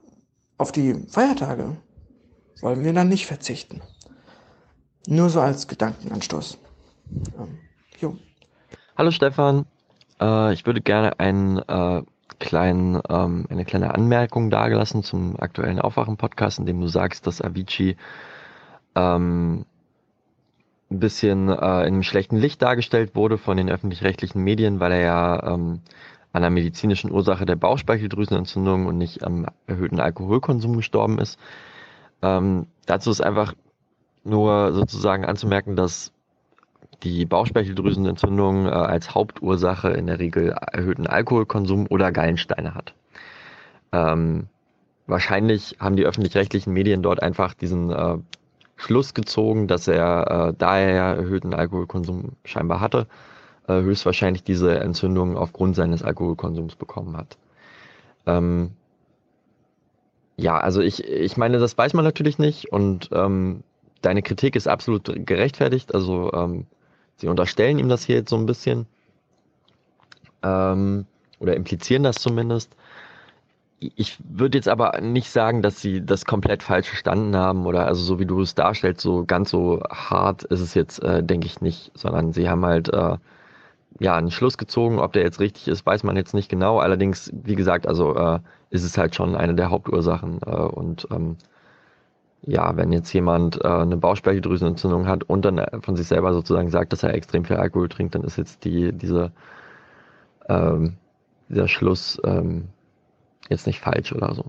auf 0.58 0.72
die 0.72 0.94
Feiertage 1.10 1.78
wollen 2.62 2.84
wir 2.84 2.94
dann 2.94 3.08
nicht 3.08 3.26
verzichten. 3.26 3.82
Nur 5.08 5.30
so 5.30 5.40
als 5.40 5.68
Gedankenanstoß. 5.68 6.58
Ähm, 7.38 7.58
jo. 8.00 8.18
Hallo 8.98 9.12
Stefan, 9.12 9.66
äh, 10.20 10.54
ich 10.54 10.66
würde 10.66 10.82
gerne 10.82 11.20
einen 11.20 11.60
äh, 11.60 12.04
kleinen, 12.38 13.02
ähm, 13.10 13.46
eine 13.50 13.66
kleine 13.66 13.94
Anmerkung 13.94 14.50
dargelassen 14.50 15.04
zum 15.04 15.40
aktuellen 15.40 15.80
Aufwachen-Podcast, 15.80 16.60
in 16.60 16.66
dem 16.66 16.80
du 16.80 16.88
sagst, 16.88 17.26
dass 17.26 17.42
Avicii 17.42 17.98
ähm, 18.96 19.66
ein 20.92 21.00
bisschen 21.00 21.50
äh, 21.50 21.54
in 21.54 21.60
einem 21.60 22.04
schlechten 22.04 22.38
Licht 22.38 22.62
dargestellt 22.62 23.16
wurde 23.16 23.38
von 23.38 23.58
den 23.58 23.70
öffentlich-rechtlichen 23.70 24.44
Medien, 24.44 24.80
weil 24.80 24.92
er 24.92 25.02
ja 25.02 25.54
ähm, 25.54 25.82
an 26.32 26.44
einer 26.44 26.50
medizinischen 26.50 27.12
Ursache 27.12 27.46
der 27.46 27.56
Bauchspeicheldrüsenentzündung 27.56 28.86
und 28.86 28.98
nicht 28.98 29.24
am 29.24 29.48
erhöhten 29.68 30.00
Alkoholkonsum 30.00 30.76
gestorben 30.76 31.20
ist. 31.20 31.40
Ähm, 32.22 32.68
dazu 32.86 33.10
ist 33.12 33.22
einfach 33.22 33.54
nur 34.24 34.74
sozusagen 34.74 35.26
anzumerken, 35.26 35.76
dass 35.76 36.12
die 37.04 37.26
Bauchspeicheldrüsenentzündung 37.26 38.66
äh, 38.66 38.70
als 38.70 39.16
Hauptursache 39.16 39.90
in 39.90 40.08
der 40.08 40.20
Regel 40.20 40.50
erhöhten 40.50 41.08
Alkoholkonsum 41.08 41.88
oder 41.90 42.12
Gallensteine 42.12 42.76
hat. 42.76 42.94
Ähm, 43.92 44.48
wahrscheinlich 45.08 45.78
haben 45.80 45.96
die 45.96 46.06
öffentlich-rechtlichen 46.06 46.74
Medien 46.74 47.02
dort 47.02 47.22
einfach 47.22 47.54
diesen 47.54 47.92
äh, 47.92 48.18
Schluss 48.76 49.14
gezogen, 49.14 49.68
dass 49.68 49.88
er, 49.88 50.50
äh, 50.50 50.54
da 50.58 50.78
er 50.78 51.16
erhöhten 51.16 51.54
Alkoholkonsum 51.54 52.34
scheinbar 52.46 52.80
hatte, 52.80 53.08
äh, 53.68 53.82
höchstwahrscheinlich 53.82 54.44
diese 54.44 54.80
Entzündung 54.80 55.38
aufgrund 55.38 55.76
seines 55.76 56.04
Alkoholkonsums 56.04 56.76
bekommen 56.76 57.18
hat. 57.18 57.38
Ähm, 58.26 58.72
ja, 60.38 60.58
also 60.58 60.82
ich, 60.82 61.04
ich 61.04 61.36
meine, 61.36 61.60
das 61.60 61.78
weiß 61.78 61.94
man 61.94 62.06
natürlich 62.06 62.40
nicht 62.40 62.72
und 62.72 63.10
ähm, 63.12 63.64
deine 64.02 64.22
Kritik 64.22 64.56
ist 64.56 64.68
absolut 64.68 65.12
gerechtfertigt. 65.26 65.94
Also 65.94 66.32
ähm, 66.34 66.66
sie 67.20 67.28
unterstellen 67.28 67.80
ihm 67.80 67.90
das 67.90 68.04
hier 68.04 68.18
jetzt 68.18 68.30
so 68.30 68.38
ein 68.38 68.46
bisschen 68.46 68.88
ähm, 70.44 71.06
oder 71.40 71.56
implizieren 71.56 72.04
das 72.04 72.18
zumindest. 72.18 72.76
Ich 73.80 74.18
würde 74.28 74.58
jetzt 74.58 74.68
aber 74.68 75.00
nicht 75.00 75.32
sagen, 75.32 75.62
dass 75.62 75.80
sie 75.80 76.06
das 76.06 76.26
komplett 76.26 76.64
falsch 76.64 76.88
verstanden 76.88 77.38
haben 77.38 77.66
oder 77.66 77.88
also 77.88 78.04
so 78.04 78.20
wie 78.20 78.26
du 78.26 78.42
es 78.42 78.54
darstellst, 78.54 79.00
so 79.02 79.24
ganz 79.26 79.52
so 79.52 79.82
hart 79.90 80.44
ist 80.44 80.60
es 80.60 80.74
jetzt, 80.74 81.02
äh, 81.02 81.24
denke 81.24 81.48
ich 81.48 81.62
nicht, 81.62 81.92
sondern 81.96 82.34
sie 82.34 82.50
haben 82.50 82.66
halt 82.66 82.90
äh, 82.90 83.18
ja 84.00 84.16
einen 84.18 84.32
Schluss 84.32 84.58
gezogen, 84.58 85.00
ob 85.00 85.14
der 85.14 85.24
jetzt 85.24 85.40
richtig 85.40 85.70
ist, 85.70 85.86
weiß 85.86 86.04
man 86.04 86.18
jetzt 86.18 86.34
nicht 86.34 86.50
genau. 86.50 86.80
Allerdings, 86.80 87.32
wie 87.34 87.56
gesagt, 87.56 87.88
also 87.88 88.16
äh, 88.16 88.40
ist 88.70 88.84
es 88.84 88.98
halt 88.98 89.16
schon 89.16 89.36
eine 89.36 89.56
der 89.56 89.70
Hauptursachen 89.70 90.42
äh, 90.46 90.50
und 90.50 91.08
ähm, 91.12 91.38
ja, 92.44 92.76
wenn 92.78 92.92
jetzt 92.92 93.12
jemand 93.14 93.64
äh, 93.64 93.68
eine 93.68 93.98
Bauchspeicheldrüsenentzündung 93.98 95.08
hat 95.08 95.24
und 95.24 95.44
dann 95.44 95.66
von 95.82 95.96
sich 95.96 96.08
selber 96.08 96.34
sozusagen 96.34 96.70
sagt, 96.70 96.94
dass 96.94 97.04
er 97.04 97.14
extrem 97.14 97.46
viel 97.46 97.58
Alkohol 97.58 97.90
trinkt, 97.90 98.16
dann 98.16 98.24
ist 98.24 98.38
jetzt 98.38 98.64
die 98.66 98.94
diese 98.94 99.32
ähm, 100.48 100.98
dieser 101.50 101.68
Schluss 101.68 102.20
ähm, 102.24 102.70
jetzt 103.50 103.68
nicht 103.68 103.80
falsch 103.80 104.14
oder 104.14 104.34
so. 104.34 104.46